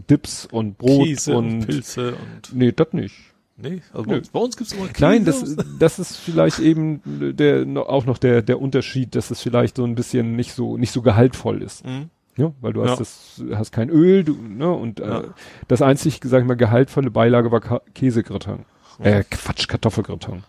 Dips 0.10 0.48
und 0.50 0.78
Brot 0.78 1.06
Käse 1.06 1.36
und, 1.36 1.46
und, 1.46 1.66
Pilze 1.68 2.12
und, 2.16 2.54
nee, 2.54 2.72
das 2.72 2.94
nicht. 2.94 3.16
Nee, 3.58 3.82
also 3.94 4.10
Nö. 4.10 4.22
bei 4.32 4.40
uns, 4.40 4.58
gibt's 4.58 4.74
immer 4.74 4.88
Käse. 4.88 5.02
Nein, 5.02 5.26
das, 5.26 5.56
das 5.80 6.00
ist 6.00 6.18
vielleicht 6.18 6.60
eben 6.60 7.02
der 7.06 7.66
auch 7.90 8.06
noch 8.06 8.18
der 8.18 8.42
der 8.42 8.62
Unterschied, 8.62 9.16
dass 9.16 9.32
es 9.32 9.42
vielleicht 9.42 9.78
so 9.78 9.84
ein 9.86 9.96
bisschen 9.96 10.36
nicht 10.36 10.54
so 10.54 10.78
nicht 10.78 10.92
so 10.92 11.02
gehaltvoll 11.02 11.62
ist. 11.62 11.86
Mhm. 11.86 12.10
Ja, 12.38 12.52
weil 12.60 12.74
du 12.74 12.84
Ja. 12.84 12.92
hast 12.92 13.00
das 13.00 13.44
hast 13.54 13.72
kein 13.72 13.90
Öl, 13.90 14.24
du, 14.26 14.34
ne, 14.36 14.70
und 14.72 15.00
Ja. 15.00 15.22
äh, 15.22 15.28
das 15.70 15.82
einzig, 15.82 16.20
sag 16.24 16.42
ich 16.42 16.48
mal, 16.48 16.56
gehaltvolle 16.56 17.10
Beilage 17.12 17.52
war 17.52 17.62
Ka 17.62 17.82
Käsegratin. 17.94 18.66
Äh, 19.00 19.24
Quatsch, 19.30 19.68
Kartoffelgratin. 19.68 20.44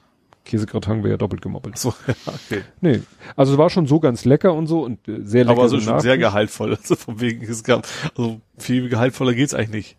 Käsegratin 0.44 0.98
wäre 1.02 1.10
ja 1.10 1.16
doppelt 1.16 1.42
gemoppelt. 1.42 1.76
So, 1.78 1.92
ja, 2.06 2.14
okay. 2.26 2.62
Nee, 2.80 3.02
also 3.34 3.52
es 3.52 3.58
war 3.58 3.68
schon 3.70 3.86
so 3.86 3.98
ganz 4.00 4.24
lecker 4.24 4.52
und 4.54 4.66
so 4.68 4.84
und 4.84 5.06
äh, 5.08 5.20
sehr 5.22 5.44
lecker. 5.44 5.58
Aber 5.58 5.68
so 5.68 5.78
so 5.78 5.90
schon 5.90 6.00
sehr 6.00 6.18
gehaltvoll. 6.18 6.76
Also 6.80 6.94
von 6.96 7.20
wegen, 7.20 7.44
es 7.44 7.64
gab, 7.64 7.86
also 8.16 8.40
viel 8.58 8.88
gehaltvoller 8.88 9.34
geht's 9.34 9.54
eigentlich 9.54 9.70
nicht. 9.70 9.96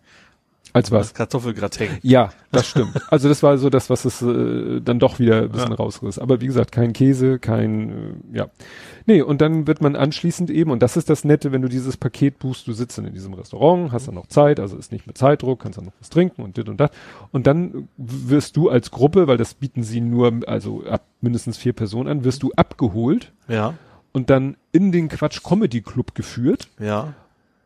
Als 0.78 0.92
was? 0.92 1.08
Das 1.08 1.14
Kartoffelgratin. 1.14 1.90
Ja, 2.02 2.32
das 2.52 2.68
stimmt. 2.68 3.02
Also 3.12 3.28
das 3.28 3.44
war 3.44 3.58
so 3.58 3.70
das, 3.70 3.90
was 3.90 4.06
es 4.06 4.22
äh, 4.22 4.80
dann 4.82 5.00
doch 5.00 5.20
wieder 5.20 5.42
ein 5.44 5.50
bisschen 5.50 5.72
Ja. 5.72 5.76
rausriss. 5.76 6.20
Aber 6.20 6.40
wie 6.42 6.46
gesagt, 6.48 6.72
kein 6.72 6.94
Käse, 6.94 7.40
kein, 7.40 7.90
äh, 8.34 8.38
ja. 8.38 8.48
Nee, 9.06 9.22
und 9.22 9.42
dann 9.42 9.68
wird 9.68 9.82
man 9.82 9.96
anschließend 9.96 10.50
eben, 10.50 10.72
und 10.72 10.82
das 10.84 10.98
ist 10.98 11.10
das 11.10 11.24
Nette, 11.24 11.52
wenn 11.52 11.62
du 11.62 11.70
dieses 11.70 11.98
Paket 11.98 12.40
buchst, 12.40 12.68
du 12.68 12.74
sitzt 12.74 12.98
dann 12.98 13.06
in 13.06 13.14
diesem 13.14 13.34
Restaurant, 13.34 13.92
hast 13.92 14.08
dann 14.08 14.16
noch 14.16 14.28
Zeit, 14.28 14.60
also 14.60 14.78
ist 14.78 14.92
nicht 14.92 15.08
mit 15.08 15.18
Zeitdruck, 15.18 15.62
kannst 15.62 15.78
dann 15.78 15.86
noch 15.86 15.94
was 16.00 16.10
trinken 16.10 16.42
und 16.44 16.58
dit 16.58 16.68
und 16.70 16.78
das. 16.80 16.92
Und 17.32 17.48
dann 17.48 17.88
wirst 17.98 18.58
du 18.58 18.70
als 18.70 18.92
Gruppe, 18.92 19.28
weil 19.28 19.38
das 19.38 19.54
bieten 19.54 19.84
sie 19.84 20.02
nur, 20.02 20.42
also 20.46 20.84
ab 20.86 21.04
mindestens 21.22 21.58
vier 21.58 21.74
Personen 21.74 22.10
an, 22.10 22.24
wirst 22.24 22.44
du 22.44 22.52
abgeholt 22.56 23.32
Ja, 23.48 23.74
und 24.12 24.30
dann 24.30 24.58
in 24.72 24.92
den 24.92 25.10
Quatsch 25.10 25.42
Comedy 25.44 25.82
Club 25.82 26.14
geführt 26.16 26.68
ja. 26.80 27.14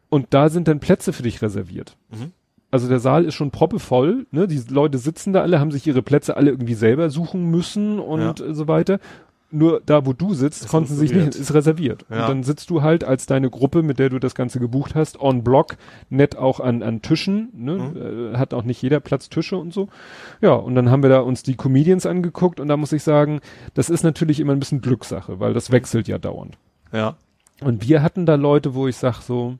und 0.09 0.27
da 0.33 0.49
sind 0.49 0.67
dann 0.67 0.79
Plätze 0.79 1.11
für 1.13 1.23
dich 1.23 1.41
reserviert. 1.41 1.95
Mhm. 2.09 2.31
Also 2.71 2.87
der 2.87 2.99
Saal 2.99 3.25
ist 3.25 3.35
schon 3.35 3.51
proppevoll, 3.51 4.25
ne? 4.31 4.47
Die 4.47 4.61
Leute 4.69 4.97
sitzen 4.97 5.33
da 5.33 5.41
alle, 5.41 5.59
haben 5.59 5.71
sich 5.71 5.85
ihre 5.85 6.01
Plätze 6.01 6.37
alle 6.37 6.51
irgendwie 6.51 6.73
selber 6.73 7.09
suchen 7.09 7.51
müssen 7.51 7.99
und 7.99 8.39
Ja. 8.39 8.53
so 8.53 8.67
weiter. 8.67 8.99
Nur 9.53 9.81
da, 9.85 10.05
wo 10.05 10.13
du 10.13 10.33
sitzt, 10.33 10.61
Ist 10.63 10.69
konnten 10.69 10.87
sie 10.93 10.95
sich 10.95 11.09
reserviert. 11.09 11.33
nicht, 11.33 11.41
ist 11.41 11.53
reserviert. 11.53 12.05
Ja. 12.09 12.21
Und 12.21 12.29
dann 12.29 12.43
sitzt 12.43 12.69
du 12.69 12.81
halt 12.83 13.03
als 13.03 13.25
deine 13.25 13.49
Gruppe, 13.49 13.83
mit 13.83 13.99
der 13.99 14.07
du 14.07 14.17
das 14.17 14.33
Ganze 14.33 14.61
gebucht 14.61 14.95
hast, 14.95 15.19
on 15.19 15.43
block, 15.43 15.75
nett 16.09 16.37
auch 16.37 16.61
an, 16.61 16.81
an 16.81 17.01
Tischen, 17.01 17.49
ne? 17.53 17.73
Mhm. 17.73 18.33
Äh, 18.35 18.37
hat 18.37 18.53
auch 18.53 18.63
nicht 18.63 18.81
jeder 18.81 19.01
Platz 19.01 19.27
Tische 19.27 19.57
und 19.57 19.73
so. 19.73 19.89
Ja, 20.39 20.53
und 20.53 20.75
dann 20.75 20.89
haben 20.89 21.03
wir 21.03 21.09
da 21.09 21.19
uns 21.19 21.43
die 21.43 21.55
Comedians 21.57 22.05
angeguckt 22.05 22.61
und 22.61 22.69
da 22.69 22.77
muss 22.77 22.93
ich 22.93 23.03
sagen, 23.03 23.41
das 23.73 23.89
ist 23.89 24.03
natürlich 24.03 24.39
immer 24.39 24.53
ein 24.53 24.59
bisschen 24.59 24.79
Glückssache, 24.79 25.41
weil 25.41 25.53
das 25.53 25.69
wechselt 25.71 26.07
ja 26.07 26.17
dauernd. 26.17 26.57
Ja. 26.93 27.15
Und 27.59 27.85
wir 27.85 28.01
hatten 28.01 28.25
da 28.25 28.35
Leute, 28.35 28.73
wo 28.73 28.87
ich 28.87 28.95
sag 28.95 29.19
so, 29.21 29.57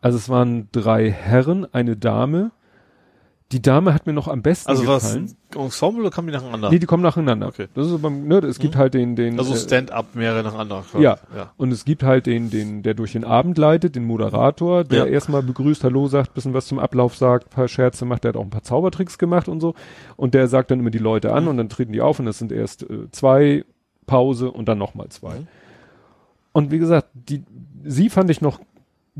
also 0.00 0.18
es 0.18 0.28
waren 0.28 0.68
drei 0.72 1.10
Herren, 1.10 1.66
eine 1.72 1.96
Dame. 1.96 2.50
Die 3.52 3.62
Dame 3.62 3.94
hat 3.94 4.06
mir 4.08 4.12
noch 4.12 4.26
am 4.26 4.42
besten 4.42 4.68
Also 4.68 4.88
was, 4.88 5.04
gefallen. 5.04 5.36
ein 5.54 5.60
Ensemble 5.60 6.00
oder 6.00 6.10
kamen 6.10 6.26
die 6.26 6.32
nacheinander? 6.34 6.68
Nee, 6.68 6.80
die 6.80 6.86
kommen 6.86 7.04
nacheinander. 7.04 7.46
Okay. 7.46 7.68
Das 7.74 7.86
ist 7.86 8.02
beim, 8.02 8.26
ne, 8.26 8.38
es 8.38 8.58
gibt 8.58 8.74
Mhm. 8.74 8.78
halt 8.78 8.94
den, 8.94 9.14
den. 9.14 9.38
also 9.38 9.54
äh, 9.54 9.56
Stand-up 9.56 10.16
mehrere 10.16 10.42
nacheinander. 10.42 10.82
Ja. 10.98 11.16
ja. 11.34 11.52
Und 11.56 11.70
es 11.70 11.84
gibt 11.84 12.02
halt 12.02 12.26
den, 12.26 12.50
den, 12.50 12.82
der 12.82 12.94
durch 12.94 13.12
den 13.12 13.22
Abend 13.24 13.56
leitet, 13.56 13.94
den 13.94 14.04
Moderator, 14.04 14.82
der 14.82 14.98
Ja. 14.98 15.06
erstmal 15.06 15.44
begrüßt, 15.44 15.84
Hallo 15.84 16.08
sagt, 16.08 16.34
bisschen 16.34 16.54
was 16.54 16.66
zum 16.66 16.80
Ablauf 16.80 17.16
sagt, 17.16 17.50
paar 17.50 17.68
Scherze 17.68 18.04
macht, 18.04 18.24
der 18.24 18.30
hat 18.30 18.36
auch 18.36 18.42
ein 18.42 18.50
paar 18.50 18.64
Zaubertricks 18.64 19.16
gemacht 19.16 19.46
und 19.48 19.60
so. 19.60 19.74
Und 20.16 20.34
der 20.34 20.48
sagt 20.48 20.72
dann 20.72 20.80
immer 20.80 20.90
die 20.90 20.98
Leute 20.98 21.32
an 21.32 21.44
Mhm. 21.44 21.48
und 21.50 21.56
dann 21.58 21.68
treten 21.68 21.92
die 21.92 22.00
auf 22.00 22.18
und 22.18 22.26
es 22.26 22.38
sind 22.38 22.50
erst 22.50 22.82
äh, 22.90 23.08
zwei, 23.12 23.64
Pause 24.06 24.50
und 24.50 24.68
dann 24.68 24.78
nochmal 24.78 25.08
zwei. 25.10 25.38
Mhm. 25.40 25.46
Und 26.50 26.70
wie 26.72 26.78
gesagt, 26.80 27.08
die, 27.14 27.44
sie 27.84 28.10
fand 28.10 28.28
ich 28.30 28.40
noch 28.40 28.58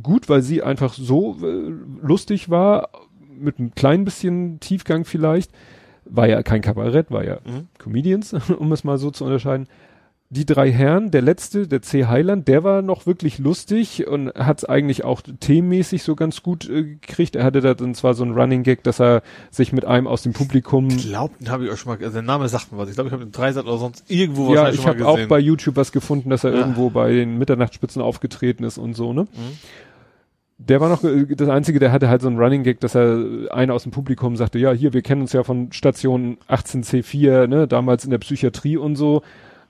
gut, 0.03 0.29
weil 0.29 0.43
sie 0.43 0.63
einfach 0.63 0.95
so 0.95 1.37
äh, 1.43 1.73
lustig 2.03 2.51
war, 2.51 2.91
mit 3.39 3.59
einem 3.59 3.75
kleinen 3.75 4.05
bisschen 4.05 4.61
Tiefgang 4.61 5.05
vielleicht. 5.05 5.51
War 6.05 6.29
ja 6.29 6.43
kein 6.43 6.63
Kabarett, 6.63 7.11
war 7.11 7.25
ja 7.25 7.39
Mhm. 7.45 7.69
Comedians, 7.79 8.33
um 8.59 8.73
es 8.73 8.85
mal 8.85 8.99
so 8.99 9.11
zu 9.11 9.25
unterscheiden. 9.25 9.67
Die 10.29 10.45
drei 10.45 10.73
Herren, 10.73 11.13
der 11.13 11.23
letzte, 11.23 11.69
der 11.69 11.83
C. 11.83 12.07
Heiland, 12.07 12.49
der 12.49 12.65
war 12.65 12.83
noch 12.83 13.07
wirklich 13.07 13.39
lustig 13.39 14.09
und 14.09 14.35
hat 14.35 14.59
es 14.59 14.65
eigentlich 14.65 15.05
auch 15.05 15.23
themenmäßig 15.23 16.03
so 16.03 16.17
ganz 16.17 16.43
gut 16.43 16.69
äh, 16.69 16.83
gekriegt. 16.83 17.37
Er 17.37 17.45
hatte 17.45 17.61
da 17.61 17.75
dann 17.75 17.95
zwar 17.95 18.15
so 18.15 18.25
ein 18.25 18.33
Running 18.33 18.65
Gag, 18.65 18.83
dass 18.83 19.01
er 19.01 19.23
sich 19.53 19.73
mit 19.73 19.85
einem 19.85 20.09
aus 20.09 20.23
dem 20.23 20.33
Publikum 20.33 20.89
Ich 20.89 21.07
glaube, 21.07 21.35
den 21.39 21.49
habe 21.49 21.65
ich 21.65 21.71
auch 21.71 21.77
schon 21.77 21.93
mal, 21.93 21.99
also 22.03 22.13
der 22.15 22.23
Name 22.23 22.49
sagt 22.49 22.73
mir 22.73 22.79
was. 22.79 22.89
Ich 22.89 22.97
glaube, 22.97 23.07
ich 23.09 23.13
habe 23.13 23.25
den 23.25 23.31
Dreisat 23.31 23.67
oder 23.67 23.79
sonst 23.79 24.05
irgendwo 24.09 24.49
ja, 24.53 24.63
wahrscheinlich 24.63 24.75
ich 24.81 24.83
schon 24.83 25.01
habe 25.01 25.07
auch 25.07 25.29
bei 25.29 25.39
YouTube 25.39 25.77
was 25.77 25.93
gefunden, 25.93 26.29
dass 26.31 26.43
er 26.43 26.53
Ja. 26.53 26.59
irgendwo 26.59 26.91
bei 26.91 27.13
den 27.13 27.39
Mitternachtsspitzen 27.39 28.03
aufgetreten 28.03 28.65
ist 28.65 28.79
und 28.79 28.95
so, 28.95 29.13
ne? 29.13 29.23
Mhm. 29.23 29.59
Der 30.59 30.81
war 30.81 30.89
noch 30.89 31.05
äh, 31.05 31.27
das 31.37 31.49
einzige, 31.51 31.79
der 31.79 31.93
hatte 31.93 32.09
halt 32.09 32.23
so 32.23 32.29
ein 32.29 32.39
Running 32.39 32.65
Gag, 32.65 32.81
dass 32.81 32.97
er 32.97 33.23
einer 33.53 33.75
aus 33.75 33.85
dem 33.85 33.93
Publikum 33.93 34.35
sagte, 34.37 34.59
ja, 34.59 34.73
hier, 34.73 34.93
wir 34.93 35.03
kennen 35.03 35.21
uns 35.21 35.33
ja 35.35 35.45
von 35.45 35.71
Station 35.71 36.39
18C4, 36.49 37.47
ne, 37.47 37.69
damals 37.69 38.05
in 38.05 38.11
der 38.11 38.19
Psychiatrie 38.19 38.77
und 38.77 38.97
so, 38.97 39.23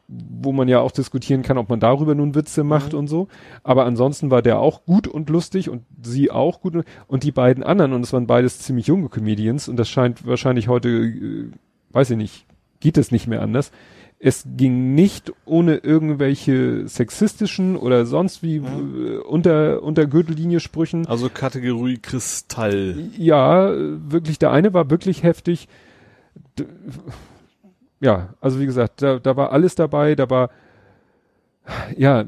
wo 0.08 0.52
man 0.52 0.68
ja 0.68 0.80
auch 0.80 0.92
diskutieren 0.92 1.42
kann, 1.42 1.58
ob 1.58 1.68
man 1.68 1.80
darüber 1.80 2.14
nun 2.14 2.34
Witze 2.34 2.64
macht 2.64 2.94
und 2.94 3.08
so. 3.08 3.28
Aber 3.64 3.84
ansonsten 3.84 4.30
war 4.30 4.42
der 4.42 4.60
auch 4.60 4.84
gut 4.84 5.08
und 5.08 5.30
lustig 5.30 5.68
und 5.68 5.82
sie 6.02 6.30
auch 6.30 6.60
gut 6.60 6.84
und 7.08 7.22
die 7.24 7.32
beiden 7.32 7.64
anderen 7.64 7.92
und 7.92 8.02
es 8.02 8.12
waren 8.12 8.26
beides 8.26 8.60
ziemlich 8.60 8.86
junge 8.86 9.08
Comedians 9.08 9.68
und 9.68 9.76
das 9.76 9.88
scheint 9.88 10.26
wahrscheinlich 10.26 10.68
heute, 10.68 10.88
äh, 10.88 11.50
weiß 11.90 12.10
ich 12.10 12.16
nicht, 12.16 12.46
geht 12.80 12.98
es 12.98 13.10
nicht 13.10 13.26
mehr 13.26 13.42
anders. 13.42 13.72
Es 14.18 14.46
ging 14.56 14.94
nicht 14.94 15.32
ohne 15.44 15.76
irgendwelche 15.76 16.88
sexistischen 16.88 17.76
oder 17.76 18.06
sonst 18.06 18.42
wie 18.42 18.56
äh, 18.56 19.18
unter, 19.18 19.82
unter 19.82 20.06
Gürtellinie 20.06 20.60
Sprüchen. 20.60 21.06
Also 21.06 21.28
Kategorie 21.28 21.98
Kristall. 21.98 23.10
Ja, 23.18 23.70
äh, 23.70 24.10
wirklich, 24.10 24.38
der 24.38 24.52
eine 24.52 24.72
war 24.72 24.88
wirklich 24.88 25.22
heftig. 25.22 25.68
D 26.58 26.64
ja, 28.00 28.30
also 28.40 28.60
wie 28.60 28.66
gesagt, 28.66 29.02
da, 29.02 29.18
da 29.18 29.36
war 29.36 29.52
alles 29.52 29.74
dabei, 29.74 30.14
da 30.14 30.28
war, 30.30 30.50
ja, 31.96 32.24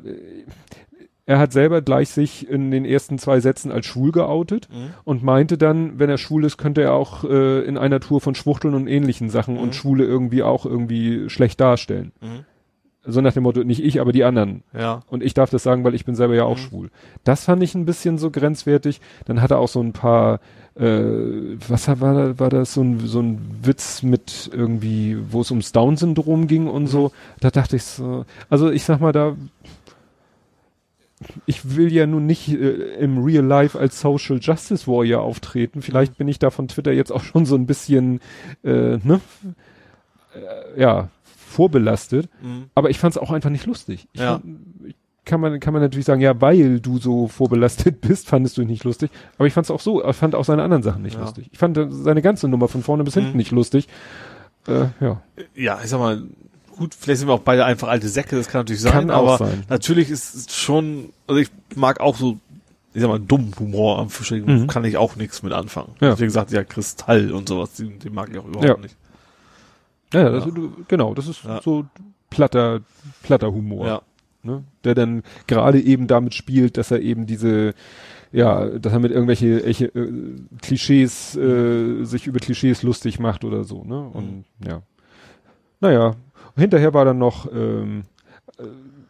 er 1.27 1.39
hat 1.39 1.53
selber 1.53 1.83
gleich 1.83 2.09
sich 2.09 2.49
in 2.49 2.71
den 2.71 2.85
ersten 2.87 3.19
zwei 3.19 3.41
Sätzen 3.41 3.71
als 3.71 3.85
schwul 3.87 4.13
geoutet 4.13 4.69
Mhm. 4.73 4.91
und 5.05 5.23
meinte 5.23 5.59
dann, 5.59 5.99
wenn 5.99 6.09
er 6.09 6.17
schwul 6.19 6.45
ist, 6.45 6.57
könnte 6.57 6.81
er 6.83 6.95
auch 6.95 7.23
äh, 7.25 7.61
in 7.65 7.77
einer 7.77 8.01
Tour 8.01 8.21
von 8.23 8.35
Schwuchteln 8.35 8.75
und 8.75 8.89
ähnlichen 8.89 9.29
Sachen 9.29 9.55
Mhm. 9.55 9.61
und 9.61 9.75
Schwule 9.75 10.05
irgendwie 10.05 10.43
auch 10.43 10.65
irgendwie 10.65 11.29
schlecht 11.29 11.61
darstellen. 11.61 12.13
Mhm. 12.23 12.45
So 13.11 13.21
nach 13.21 13.33
dem 13.35 13.43
Motto, 13.45 13.63
nicht 13.63 13.83
ich, 13.85 14.01
aber 14.01 14.13
die 14.13 14.25
anderen. 14.25 14.65
Ja. 14.77 15.01
Und 15.09 15.23
ich 15.23 15.33
darf 15.35 15.51
das 15.51 15.63
sagen, 15.63 15.85
weil 15.85 15.95
ich 15.95 16.05
bin 16.05 16.15
selber 16.15 16.35
ja 16.35 16.45
auch 16.45 16.57
Mhm. 16.57 16.63
schwul. 16.63 16.91
Das 17.25 17.45
fand 17.45 17.63
ich 17.63 17.75
ein 17.75 17.85
bisschen 17.85 18.17
so 18.19 18.31
grenzwertig. 18.31 19.01
Dann 19.27 19.41
hat 19.43 19.51
er 19.51 19.59
auch 19.59 19.69
so 19.69 19.81
ein 19.81 19.93
paar, 19.93 20.41
äh, 20.79 21.57
was 21.69 21.89
war 21.89 22.15
da, 22.15 22.39
war 22.39 22.51
das 22.51 22.75
so 22.75 22.83
ein, 22.83 23.01
so 23.07 23.21
ein 23.21 23.41
Witz 23.63 24.03
mit 24.03 24.49
irgendwie, 24.53 25.17
wo 25.31 25.41
es 25.41 25.51
ums 25.51 25.73
Down-Syndrom 25.73 26.47
ging 26.47 26.67
und 26.69 26.87
so. 26.87 27.13
Da 27.41 27.51
dachte 27.51 27.77
ich 27.77 27.83
so, 27.85 28.25
also 28.49 28.71
ich 28.71 28.85
sag 28.85 29.01
mal 29.01 29.13
da, 29.13 29.37
ich 31.47 31.75
will 31.77 31.93
ja 31.93 32.07
nun 32.07 32.27
nicht 32.27 32.49
äh, 32.49 32.95
im 33.01 33.19
Real 33.25 33.45
Life 33.45 33.77
als 33.79 34.01
Social 34.01 34.39
Justice 34.41 34.87
Warrior 34.87 35.23
auftreten. 35.23 35.83
Vielleicht 35.83 36.17
bin 36.17 36.29
ich 36.29 36.39
da 36.39 36.51
von 36.51 36.69
Twitter 36.69 36.93
jetzt 36.93 37.11
auch 37.11 37.25
schon 37.25 37.45
so 37.45 37.57
ein 37.57 37.67
bisschen, 37.67 38.21
äh, 38.63 38.99
ne, 38.99 39.21
äh, 40.35 40.81
ja, 40.81 41.09
vorbelastet. 41.25 42.29
Mhm. 42.41 42.67
Aber 42.77 42.91
ich 42.91 42.99
fand 43.01 43.17
es 43.17 43.19
auch 43.19 43.33
einfach 43.33 43.51
nicht 43.51 43.67
lustig. 43.67 44.07
Ich 44.13 44.21
Ja. 44.21 44.35
fand, 44.39 44.45
ich, 44.87 44.95
kann 45.29 45.41
man 45.41 45.61
kann 45.61 45.73
man 45.73 45.83
natürlich 45.83 46.07
sagen, 46.07 46.21
ja, 46.21 46.41
weil 46.41 46.81
du 46.81 46.99
so 46.99 47.29
vorbelastet 47.29 48.01
bist, 48.03 48.29
fandest 48.29 48.57
du 48.57 48.63
ihn 48.63 48.69
nicht 48.69 48.83
lustig. 48.83 49.11
Aber 49.37 49.47
ich 49.47 49.53
fand 49.53 49.67
es 49.67 49.71
auch 49.71 49.81
so, 49.81 50.05
ich 50.05 50.17
fand 50.17 50.35
auch 50.35 50.45
seine 50.45 50.65
anderen 50.65 50.83
Sachen 50.83 51.03
nicht 51.03 51.15
Ja. 51.15 51.21
lustig. 51.21 51.49
Ich 51.53 51.59
fand 51.59 51.79
seine 51.91 52.23
ganze 52.23 52.49
Nummer 52.49 52.67
von 52.67 52.83
vorne 52.83 53.05
bis 53.05 53.15
hinten 53.15 53.31
Mhm. 53.31 53.37
nicht 53.37 53.53
lustig. 53.53 53.87
Äh, 54.67 54.87
ja, 55.01 55.23
Ja, 55.55 55.79
ich 55.83 55.89
sag 55.91 56.01
mal, 56.01 56.23
gut, 56.77 56.95
vielleicht 56.99 57.21
sind 57.21 57.29
wir 57.29 57.35
auch 57.35 57.41
beide 57.41 57.65
einfach 57.65 57.89
alte 57.89 58.09
Säcke, 58.09 58.37
das 58.37 58.49
kann 58.49 58.61
natürlich 58.61 58.83
sein, 58.83 58.93
Kann 58.93 59.11
aber 59.11 59.39
sein. 59.39 59.63
natürlich 59.69 60.11
ist 60.11 60.35
es 60.35 60.57
schon, 60.57 61.11
also 61.27 61.41
ich 61.41 61.51
mag 61.77 62.01
auch 62.01 62.17
so, 62.17 62.39
ich 62.95 63.01
sag 63.03 63.09
mal, 63.09 63.21
dummen 63.21 63.53
Humor 63.61 63.99
am 63.99 64.11
Fischring, 64.11 64.45
Mhm. 64.47 64.67
kann 64.67 64.85
ich 64.85 64.97
auch 64.97 65.15
nichts 65.17 65.43
mit 65.43 65.53
anfangen. 65.53 65.93
Ja. 66.01 66.19
Wie 66.19 66.25
gesagt, 66.25 66.51
ja, 66.51 66.65
Kristall 66.65 67.33
und 67.33 67.49
sowas, 67.49 67.75
den, 67.75 67.99
den 67.99 68.13
mag 68.15 68.29
ich 68.33 68.39
auch 68.39 68.47
überhaupt 68.47 68.67
Ja. 68.69 68.77
nicht. 68.77 68.97
ja, 70.13 70.29
Das, 70.31 70.45
du, 70.45 70.73
genau, 70.89 71.15
das 71.15 71.29
ist 71.29 71.45
Ja. 71.45 71.61
so 71.63 71.85
platter 72.31 72.81
platter 73.23 73.51
Humor. 73.53 73.87
Ja. 73.87 74.03
Ne? 74.43 74.65
der 74.85 74.95
dann 74.95 75.23
gerade 75.47 75.81
eben 75.81 76.07
damit 76.07 76.35
spielt, 76.35 76.77
dass 76.77 76.91
er 76.91 77.01
eben 77.01 77.27
diese, 77.27 77.75
ja, 78.33 78.67
dass 78.67 78.93
er 78.93 78.99
mit 78.99 79.13
irgendwelche 79.13 79.65
welche, 79.65 79.87
äh, 79.87 80.37
Klischees, 80.63 81.37
äh, 81.37 82.05
sich 82.05 82.27
über 82.27 82.39
Klischees 82.39 82.83
lustig 82.83 83.19
macht 83.19 83.45
oder 83.45 83.65
so, 83.65 83.85
ne? 83.85 84.11
Und 84.13 84.45
ja. 84.67 84.83
Naja, 85.81 86.17
hinterher 86.57 86.93
war 86.95 87.05
dann 87.05 87.19
noch, 87.19 87.51
ähm, 87.53 88.05
äh, 88.59 88.65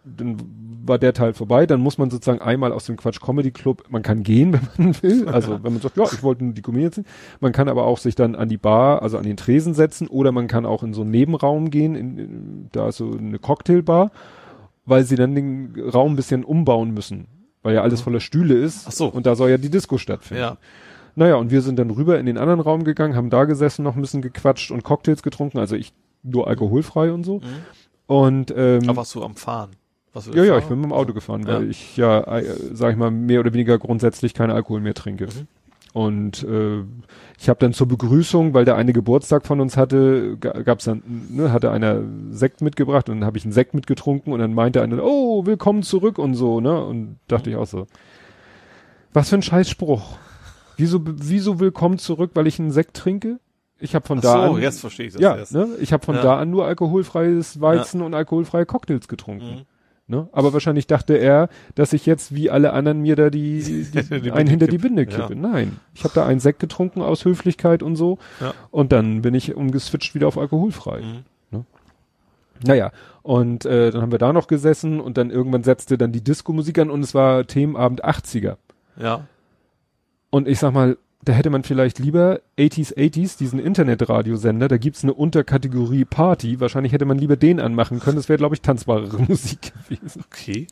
dann 0.05 0.37
war 0.85 0.99
der 0.99 1.13
Teil 1.13 1.35
vorbei, 1.35 1.67
dann 1.67 1.81
muss 1.81 1.99
man 1.99 2.11
sozusagen 2.11 2.41
einmal 2.41 2.73
aus 2.73 2.87
dem 2.87 2.97
Quatsch 2.97 3.21
Comedy 3.21 3.51
Club, 3.51 3.85
man 3.91 4.03
kann 4.03 4.23
gehen, 4.23 4.53
wenn 4.77 4.87
man 4.87 5.03
will, 5.03 5.29
also 5.29 5.63
wenn 5.63 5.73
man 5.73 5.83
sagt, 5.83 5.97
ja, 5.97 6.05
ich 6.05 6.23
wollte 6.23 6.45
nur 6.45 6.55
die 6.55 6.63
Comedians 6.63 6.97
sehen, 6.97 7.07
man 7.41 7.53
kann 7.53 7.69
aber 7.69 7.85
auch 7.85 7.99
sich 7.99 8.15
dann 8.15 8.35
an 8.35 8.49
die 8.49 8.57
Bar, 8.57 9.03
also 9.03 9.19
an 9.19 9.25
den 9.25 9.37
Tresen 9.37 9.75
setzen 9.75 10.09
oder 10.09 10.33
man 10.33 10.47
kann 10.47 10.67
auch 10.67 10.83
in 10.83 10.95
so 10.95 11.03
einen 11.03 11.11
Nebenraum 11.11 11.71
gehen, 11.71 11.95
in, 11.95 12.19
in, 12.19 12.69
da 12.73 12.89
ist 12.89 12.97
so 12.97 13.13
eine 13.13 13.39
Cocktailbar, 13.39 14.11
weil 14.89 15.05
sie 15.05 15.17
dann 15.17 15.35
den 15.35 15.75
Raum 15.93 16.13
ein 16.13 16.17
bisschen 16.17 16.45
umbauen 16.45 16.91
müssen, 16.93 17.27
weil 17.63 17.75
ja 17.75 17.83
alles 17.83 18.01
voller 18.01 18.21
Stühle 18.21 18.55
ist 18.55 18.87
Ach 18.89 18.93
so. 18.93 19.07
und 19.09 19.27
da 19.27 19.35
soll 19.35 19.51
ja 19.51 19.59
die 19.59 19.71
Disco 19.71 19.99
stattfinden. 19.99 20.43
Ja. 20.43 20.57
Naja, 21.15 21.35
und 21.37 21.51
wir 21.51 21.63
sind 21.63 21.79
dann 21.79 21.91
rüber 21.91 22.19
in 22.19 22.27
den 22.27 22.39
anderen 22.39 22.61
Raum 22.61 22.85
gegangen, 22.85 23.17
haben 23.17 23.31
da 23.31 23.45
gesessen, 23.45 23.83
noch 23.83 23.97
ein 23.97 24.01
bisschen 24.01 24.23
gequatscht 24.23 24.71
und 24.71 24.85
Cocktails 24.85 25.23
getrunken, 25.23 25.59
also 25.59 25.75
ich 25.75 25.93
nur 26.23 26.47
alkoholfrei 26.47 27.13
und 27.13 27.25
so. 27.25 27.39
Mhm. 27.39 27.43
Und 28.07 28.55
ähm, 28.57 28.83
Aber 28.89 28.99
warst 28.99 29.15
du 29.15 29.23
am 29.23 29.35
Fahren? 29.35 29.71
Du 30.15 30.33
ja, 30.33 30.43
ja, 30.45 30.59
ich 30.59 30.65
bin 30.65 30.79
mit 30.81 30.87
dem 30.87 30.93
Auto 30.93 31.13
gefahren, 31.13 31.47
weil 31.47 31.65
Ja. 31.65 31.69
ich 31.69 31.97
ja, 31.97 32.21
äh, 32.39 32.45
sag 32.73 32.93
ich 32.93 32.97
mal, 32.99 33.11
mehr 33.11 33.41
oder 33.41 33.53
weniger 33.53 33.79
grundsätzlich 33.79 34.35
keinen 34.35 34.51
Alkohol 34.51 34.81
mehr 34.81 34.95
trinke. 34.95 35.27
Mhm. 35.27 35.47
Und 35.99 36.45
äh, 36.45 36.85
ich 37.41 37.49
habe 37.49 37.59
dann 37.59 37.73
zur 37.73 37.89
Begrüßung, 37.89 38.55
weil 38.55 38.65
der 38.65 38.77
eine 38.77 38.93
Geburtstag 38.93 39.45
von 39.45 39.61
uns 39.61 39.77
hatte, 39.77 40.37
ga- 40.39 40.63
gab's 40.63 40.85
dann, 40.85 41.03
ne, 41.31 41.51
hatte 41.53 41.73
einer 41.73 42.03
Sekt 42.31 42.61
mitgebracht 42.61 43.09
und 43.09 43.17
dann 43.19 43.27
habe 43.27 43.37
ich 43.37 43.45
einen 43.45 43.53
Sekt 43.53 43.75
mitgetrunken 43.75 44.33
und 44.33 44.39
dann 44.39 44.55
meinte 44.55 44.81
einer, 44.81 45.03
oh, 45.03 45.45
willkommen 45.45 45.83
zurück 45.83 46.19
und 46.19 46.35
so, 46.35 46.61
ne? 46.61 46.85
Und 46.85 47.19
dachte 47.27 47.51
ich 47.51 47.57
auch 47.57 47.67
so, 47.67 47.89
was 49.13 49.29
für 49.31 49.35
ein 49.37 49.43
Scheißspruch. 49.43 50.19
Wieso, 50.77 51.01
wieso 51.05 51.59
willkommen 51.59 51.99
zurück, 51.99 52.31
weil 52.35 52.47
ich 52.47 52.61
einen 52.61 52.71
Sekt 52.71 52.97
trinke? 52.97 53.41
Ich 53.81 53.97
habe 53.97 54.07
von 54.07 54.19
Ach 54.19 54.23
da 54.23 54.33
so, 54.49 54.55
an, 54.55 54.63
jetzt 54.63 54.79
verstehe 54.81 55.07
ich 55.07 55.15
das 55.15 55.21
ja, 55.23 55.35
erst. 55.37 55.53
ne, 55.53 55.67
ich 55.81 55.93
habe 55.93 56.05
von 56.05 56.15
Ja. 56.15 56.23
da 56.23 56.39
an 56.39 56.49
nur 56.51 56.65
alkoholfreies 56.67 57.61
Weizen 57.61 58.03
und 58.03 58.15
alkoholfreie 58.15 58.67
Cocktails 58.67 59.09
getrunken. 59.09 59.47
Mhm. 59.47 59.63
Ne? 60.11 60.27
Aber 60.33 60.55
wahrscheinlich 60.55 60.87
dachte 60.87 61.15
er, 61.17 61.51
dass 61.75 61.93
ich 61.93 62.07
jetzt 62.07 62.35
wie 62.35 62.51
alle 62.51 62.73
anderen 62.73 63.03
mir 63.03 63.15
da 63.15 63.29
die, 63.29 63.85
die, 63.93 64.21
Die 64.23 64.33
einen 64.33 64.49
hinter 64.49 64.67
die. 64.67 64.79
Binde 64.79 65.05
kippe. 65.05 65.37
Nein, 65.37 65.79
ich 65.95 66.03
habe 66.03 66.15
da 66.15 66.27
einen 66.27 66.41
Sekt 66.41 66.61
getrunken 66.61 67.03
aus 67.03 67.27
Höflichkeit 67.27 67.83
und 67.83 67.95
so 67.97 68.19
Ja. 68.41 68.55
und 68.71 68.91
dann 68.93 69.21
bin 69.21 69.35
ich 69.35 69.55
umgeswitcht 69.55 70.15
wieder 70.15 70.27
auf 70.27 70.39
alkoholfrei. 70.39 71.03
Mhm. 71.03 71.65
Naja, 72.65 72.91
und 73.23 73.67
äh, 73.67 73.93
dann 73.93 74.03
haben 74.03 74.11
wir 74.11 74.19
da 74.19 74.33
noch 74.33 74.49
gesessen 74.49 74.99
und 74.99 75.17
dann 75.17 75.31
irgendwann 75.31 75.63
setzte 75.63 75.97
dann 75.97 76.11
die 76.11 76.25
Disco-Musik 76.25 76.79
an 76.81 76.91
und 76.91 77.03
es 77.05 77.15
war 77.15 77.47
Themenabend 77.47 78.05
80er. 78.05 78.57
Ja. 79.01 79.27
Und 80.31 80.49
ich 80.49 80.59
sag 80.59 80.73
mal, 80.73 80.99
da 81.25 81.33
hätte 81.33 81.51
man 81.51 81.65
vielleicht 81.65 81.99
lieber 81.99 82.41
80s 82.57 82.95
80s, 82.97 83.37
diesen 83.39 83.59
Internetradiosender, 83.59 84.69
da 84.69 84.77
gibt's 84.79 85.03
eine 85.03 85.13
Unterkategorie 85.15 86.05
Party, 86.05 86.61
wahrscheinlich 86.61 86.93
hätte 86.93 87.05
man 87.07 87.19
lieber 87.19 87.37
den 87.37 87.59
anmachen 87.61 87.99
können, 87.99 88.17
das 88.17 88.29
wäre, 88.29 88.39
glaube 88.39 88.55
ich, 88.55 88.63
tanzbarere 88.63 89.19
Musik 89.29 89.73
gewesen. 89.89 90.23
Okay. 90.31 90.69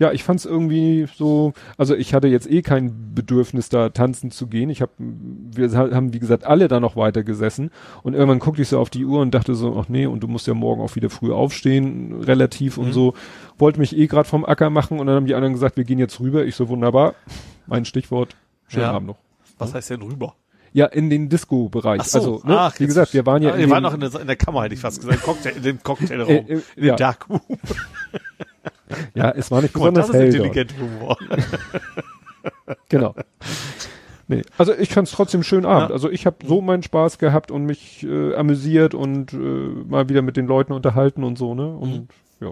Ja, 0.00 0.12
ich 0.12 0.24
fand's 0.24 0.44
irgendwie 0.44 1.06
so, 1.14 1.52
also 1.78 1.94
ich 1.94 2.12
hatte 2.12 2.26
jetzt 2.26 2.50
eh 2.50 2.62
kein 2.62 3.14
Bedürfnis, 3.14 3.68
da 3.68 3.88
tanzen 3.90 4.30
zu 4.32 4.48
gehen. 4.48 4.68
Ich 4.68 4.82
habe, 4.82 4.92
wir 4.98 5.70
ha- 5.72 5.90
haben, 5.92 6.12
wie 6.12 6.18
gesagt, 6.20 6.44
alle 6.44 6.66
da 6.68 6.80
noch 6.80 6.96
weiter 6.96 7.22
gesessen 7.22 7.70
und 8.02 8.14
irgendwann 8.14 8.40
guckte 8.40 8.62
ich 8.62 8.68
so 8.68 8.80
auf 8.80 8.90
die 8.90 9.04
Uhr 9.04 9.20
und 9.20 9.32
dachte 9.32 9.54
so, 9.54 9.76
ach 9.78 9.88
nee, 9.88 10.06
und 10.06 10.24
du 10.24 10.28
musst 10.28 10.46
ja 10.48 10.54
morgen 10.54 10.82
auch 10.82 10.96
wieder 10.96 11.08
früh 11.08 11.32
aufstehen, 11.32 12.20
relativ 12.22 12.78
und 12.78 12.88
Mhm. 12.88 12.92
so. 12.92 13.14
Wollte 13.58 13.78
mich 13.78 13.96
eh 13.96 14.08
gerade 14.08 14.28
vom 14.28 14.44
Acker 14.44 14.70
machen 14.70 14.98
und 14.98 15.06
dann 15.06 15.14
haben 15.14 15.26
die 15.26 15.34
anderen 15.36 15.54
gesagt, 15.54 15.76
wir 15.76 15.84
gehen 15.84 16.00
jetzt 16.00 16.18
rüber. 16.18 16.44
Ich 16.44 16.56
so, 16.56 16.68
wunderbar, 16.68 17.14
mein 17.68 17.84
Stichwort, 17.84 18.34
schönen 18.66 18.82
Ja. 18.82 18.92
Abend 18.92 19.06
noch. 19.06 19.16
Was 19.58 19.74
heißt 19.74 19.90
denn 19.90 20.02
rüber? 20.02 20.34
Ja, 20.72 20.86
in 20.86 21.08
den 21.08 21.28
Disco-Bereich. 21.28 22.00
Ach 22.00 22.06
so. 22.06 22.18
Also, 22.18 22.40
ne, 22.44 22.58
Ach, 22.58 22.80
wie 22.80 22.86
gesagt, 22.86 23.14
wir 23.14 23.24
waren 23.26 23.42
ja 23.42 23.50
Ah, 23.50 23.54
in 23.54 23.60
ihr 23.60 23.66
dem, 23.66 23.70
wart 23.70 23.82
noch 23.82 23.94
in 23.94 24.00
der, 24.00 24.20
in 24.20 24.26
der 24.26 24.34
Kammer, 24.36 24.64
hätte 24.64 24.74
ich 24.74 24.80
fast 24.80 25.00
gesagt. 25.00 25.22
Cocktail, 25.22 25.50
in 25.56 25.62
dem 25.62 25.82
Cocktailraum. 25.82 26.28
äh, 26.28 26.38
äh, 26.38 26.60
in 26.76 26.84
ja, 26.84 26.94
dem 26.94 26.96
Darkroom. 26.96 27.40
ja, 29.14 29.30
es 29.30 29.50
war 29.52 29.62
nicht 29.62 29.72
Guck 29.72 29.82
besonders 29.82 30.08
das 30.08 30.16
ist 30.16 30.20
hell 30.20 30.34
intelligent 30.34 30.74
Humor. 30.78 31.16
Genau. 32.90 33.14
Nee, 34.28 34.42
also 34.58 34.74
ich 34.74 34.90
fand's 34.92 35.12
trotzdem 35.12 35.42
schön 35.42 35.64
Abend. 35.66 35.88
Ja. 35.90 35.94
Also 35.94 36.10
ich 36.10 36.26
habe 36.26 36.36
so 36.46 36.60
meinen 36.60 36.82
Spaß 36.82 37.18
gehabt 37.18 37.50
und 37.50 37.64
mich 37.64 38.04
äh, 38.04 38.34
amüsiert 38.34 38.94
und 38.94 39.32
äh, 39.32 39.36
mal 39.36 40.08
wieder 40.08 40.22
mit 40.22 40.36
den 40.36 40.46
Leuten 40.46 40.72
unterhalten 40.72 41.24
und 41.24 41.36
so, 41.38 41.54
ne? 41.54 41.66
Und 41.68 41.90
Mhm. 41.90 42.08
ja. 42.40 42.50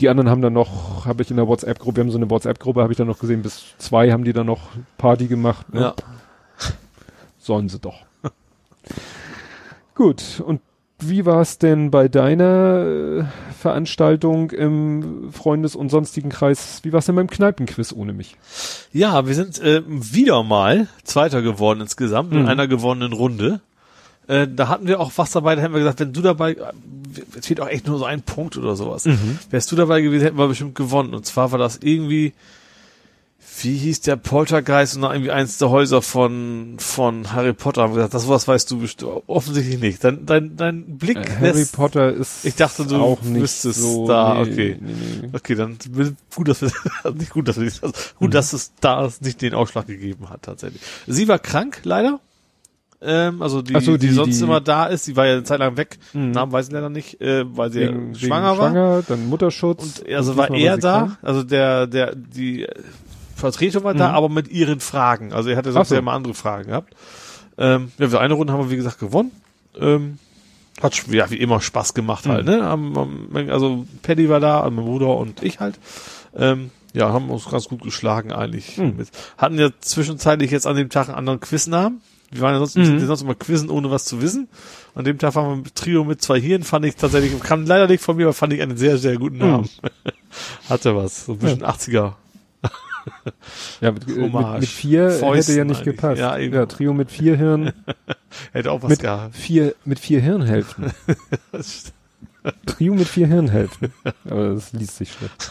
Die 0.00 0.08
anderen 0.08 0.28
haben 0.30 0.42
dann 0.42 0.52
noch, 0.52 1.06
habe 1.06 1.22
ich 1.22 1.30
in 1.30 1.36
der 1.36 1.46
WhatsApp-Gruppe, 1.48 1.96
wir 1.96 2.04
haben 2.04 2.10
so 2.10 2.18
eine 2.18 2.30
WhatsApp-Gruppe, 2.30 2.82
habe 2.82 2.92
ich 2.92 2.96
dann 2.96 3.06
noch 3.06 3.18
gesehen, 3.20 3.42
bis 3.42 3.74
zwei 3.78 4.10
haben 4.10 4.24
die 4.24 4.32
dann 4.32 4.46
noch 4.46 4.70
Party 4.96 5.26
gemacht. 5.26 5.72
Ne? 5.72 5.80
Ja. 5.80 5.94
Sollen 7.48 7.70
sie 7.70 7.78
doch. 7.78 8.02
Gut, 9.94 10.22
und 10.44 10.60
wie 11.00 11.24
war 11.24 11.40
es 11.40 11.56
denn 11.56 11.90
bei 11.90 12.08
deiner 12.08 12.84
äh, 12.84 13.24
Veranstaltung 13.58 14.50
im 14.50 15.32
Freundes- 15.32 15.74
und 15.74 15.88
sonstigen 15.88 16.28
Kreis? 16.28 16.80
Wie 16.82 16.92
war 16.92 16.98
es 16.98 17.06
denn 17.06 17.14
beim 17.14 17.30
Kneipenquiz 17.30 17.94
ohne 17.94 18.12
mich? 18.12 18.36
Ja, 18.92 19.26
wir 19.26 19.34
sind 19.34 19.58
äh, 19.62 19.82
wieder 19.86 20.42
mal 20.42 20.88
Zweiter 21.04 21.40
geworden 21.40 21.80
insgesamt 21.80 22.32
in 22.34 22.42
Mhm. 22.42 22.48
einer 22.48 22.68
gewonnenen 22.68 23.14
Runde. 23.14 23.60
Äh, 24.26 24.46
da 24.46 24.68
hatten 24.68 24.86
wir 24.86 25.00
auch 25.00 25.12
was 25.16 25.30
dabei, 25.30 25.54
da 25.54 25.62
hätten 25.62 25.72
wir 25.72 25.80
gesagt, 25.80 26.00
wenn 26.00 26.12
du 26.12 26.20
dabei, 26.20 26.52
äh, 26.52 26.72
es 27.38 27.46
fehlt 27.46 27.62
auch 27.62 27.68
echt 27.68 27.86
nur 27.86 27.98
so 27.98 28.04
ein 28.04 28.20
Punkt 28.20 28.58
oder 28.58 28.76
sowas. 28.76 29.06
Mhm. 29.06 29.38
Wärst 29.48 29.72
du 29.72 29.76
dabei 29.76 30.02
gewesen, 30.02 30.24
hätten 30.24 30.36
wir 30.36 30.48
bestimmt 30.48 30.74
gewonnen. 30.74 31.14
Und 31.14 31.24
zwar 31.24 31.50
war 31.50 31.58
das 31.58 31.78
irgendwie, 31.82 32.34
wie 33.60 33.76
hieß 33.76 34.02
der 34.02 34.16
Poltergeist 34.16 34.94
und 34.96 35.00
noch 35.02 35.12
irgendwie 35.12 35.30
eins 35.32 35.58
der 35.58 35.70
Häuser 35.70 36.00
von, 36.02 36.76
von 36.78 37.32
Harry 37.32 37.52
Potter. 37.52 37.82
Haben 37.82 37.94
gesagt, 37.94 38.14
das 38.14 38.22
sowas 38.24 38.46
weißt 38.46 38.70
du 38.70 38.78
bestimmt, 38.80 39.10
offensichtlich 39.26 39.80
nicht. 39.80 40.04
Dein, 40.04 40.26
dein, 40.26 40.56
dein 40.56 40.98
Blick 40.98 41.16
Äh, 41.18 41.36
Harry 41.40 41.64
Potter 41.70 42.12
ist 42.12 42.44
Ich 42.44 42.54
dachte, 42.54 42.84
du 42.86 42.96
auch 42.96 43.20
nicht 43.22 43.42
wüsstest 43.42 43.80
so, 43.80 44.06
da, 44.06 44.34
nee, 44.34 44.40
okay. 44.52 44.78
Nee, 44.80 44.92
nee. 45.22 45.28
Okay, 45.32 45.54
dann 45.56 45.76
gut, 46.34 46.48
dass 46.48 46.62
wir 46.62 46.70
nicht 47.14 47.30
gut, 47.30 47.48
dass 47.48 47.58
wir 47.60 47.64
also 47.66 47.92
gut, 48.18 48.28
Mhm. 48.28 48.32
dass 48.32 48.52
es 48.52 48.72
da 48.80 49.08
nicht 49.20 49.40
den 49.42 49.54
Ausschlag 49.54 49.86
gegeben 49.86 50.30
hat 50.30 50.42
tatsächlich. 50.42 50.82
Sie 51.06 51.26
war 51.26 51.38
krank, 51.38 51.80
leider. 51.84 52.20
Ähm, 53.00 53.42
also 53.42 53.62
die, 53.62 53.78
so, 53.80 53.96
die, 53.96 54.08
die- 54.08 54.12
sonst 54.12 54.38
die- 54.38 54.44
immer 54.44 54.60
da 54.60 54.86
ist, 54.86 55.06
die 55.06 55.16
war 55.16 55.26
ja 55.26 55.32
eine 55.34 55.44
Zeit 55.44 55.60
lang 55.60 55.76
weg. 55.76 55.98
Mhm. 56.12 56.32
Namen 56.32 56.52
weiß 56.52 56.66
ich 56.66 56.72
leider 56.72 56.90
nicht, 56.90 57.20
äh, 57.20 57.44
weil 57.56 57.70
sie 57.72 57.80
Wegen, 57.80 58.14
schwanger 58.14 58.52
wegen 58.52 58.58
war. 58.60 58.70
schwanger, 58.70 59.02
dann 59.06 59.28
Mutterschutz. 59.28 59.82
Und 60.02 60.12
also 60.14 60.32
und 60.32 60.36
war 60.36 60.50
er 60.50 60.76
da, 60.78 60.98
krank. 60.98 61.18
also 61.22 61.42
der, 61.44 61.86
der, 61.86 62.14
die 62.16 62.66
Vertretung 63.38 63.84
war 63.84 63.94
da, 63.94 64.10
Mhm. 64.10 64.14
aber 64.14 64.28
mit 64.28 64.48
ihren 64.48 64.80
Fragen. 64.80 65.32
Also 65.32 65.50
er 65.50 65.56
hatte 65.56 65.72
sonst 65.72 65.88
so. 65.88 65.94
ja 65.94 66.00
immer 66.00 66.12
andere 66.12 66.34
Fragen 66.34 66.68
gehabt. 66.68 66.94
Ähm, 67.56 67.92
ja, 67.98 68.08
für 68.08 68.20
eine 68.20 68.34
Runde 68.34 68.52
haben 68.52 68.64
wir, 68.64 68.70
wie 68.70 68.76
gesagt, 68.76 68.98
gewonnen. 68.98 69.32
Ähm, 69.78 70.18
hat 70.80 70.94
ja 71.08 71.28
wie 71.30 71.36
immer 71.36 71.60
Spaß 71.60 71.94
gemacht 71.94 72.26
halt, 72.26 72.46
Mhm. 72.46 72.52
ne? 72.52 72.62
Am, 72.68 72.96
am, 72.96 73.28
also 73.50 73.84
Paddy 74.02 74.28
war 74.28 74.38
da, 74.40 74.68
mein 74.70 74.84
Bruder 74.84 75.16
und 75.16 75.42
ich 75.42 75.58
halt. 75.60 75.78
Ähm, 76.36 76.70
ja, 76.94 77.12
haben 77.12 77.30
uns 77.30 77.48
ganz 77.50 77.64
gut 77.68 77.82
geschlagen 77.82 78.32
eigentlich. 78.32 78.76
Mhm. 78.78 79.04
Hatten 79.36 79.58
ja 79.58 79.70
zwischenzeitlich 79.80 80.50
jetzt 80.50 80.66
an 80.66 80.76
dem 80.76 80.88
Tag 80.88 81.08
einen 81.08 81.18
anderen 81.18 81.40
Quiznamen. 81.40 82.00
Wir 82.30 82.42
waren 82.42 82.52
ja 82.52 82.58
sonst, 82.58 82.76
mhm. 82.76 83.04
sonst 83.06 83.22
immer 83.22 83.34
quizzen, 83.34 83.70
ohne 83.70 83.90
was 83.90 84.04
zu 84.04 84.20
wissen. 84.22 84.48
An 84.94 85.04
dem 85.04 85.18
Tag 85.18 85.34
waren 85.34 85.48
wir 85.50 85.56
mit 85.64 85.74
Trio 85.74 86.04
mit 86.04 86.20
zwei 86.22 86.40
Hirn, 86.40 86.62
fand 86.62 86.84
ich 86.84 86.94
tatsächlich, 86.96 87.38
kann 87.40 87.66
leider 87.66 87.86
nicht 87.88 88.02
von 88.02 88.16
mir, 88.16 88.24
aber 88.24 88.34
fand 88.34 88.52
ich 88.52 88.60
einen 88.62 88.76
sehr, 88.76 88.98
sehr 88.98 89.16
guten 89.16 89.38
Namen. 89.38 89.68
Mhm. 89.82 90.10
Hatte 90.68 90.94
was, 90.94 91.24
so 91.26 91.32
ein 91.32 91.38
bisschen 91.38 91.60
ja. 91.60 91.70
80er. 91.70 92.12
ja, 93.80 93.92
mit, 93.92 94.06
mit, 94.06 94.32
mit 94.32 94.68
vier 94.68 95.10
Fäusten 95.10 95.34
hätte 95.34 95.58
ja 95.58 95.64
nicht 95.64 95.84
gepasst. 95.84 96.20
Ja, 96.20 96.36
ja, 96.36 96.66
Trio 96.66 96.92
mit 96.92 97.10
vier 97.10 97.36
Hirn. 97.36 97.72
hätte 98.52 98.70
auch 98.70 98.82
was 98.82 98.90
mit 98.90 99.00
gehabt. 99.00 99.36
Vier, 99.36 99.74
mit 99.84 99.98
vier 99.98 100.20
Hirnhälften. 100.20 100.92
Trio 102.66 102.94
mit 102.94 103.08
vier 103.08 103.26
Hirnhälften. 103.26 103.92
Aber 104.24 104.54
das 104.54 104.72
liest 104.72 104.96
sich 104.96 105.12
schlecht. 105.12 105.50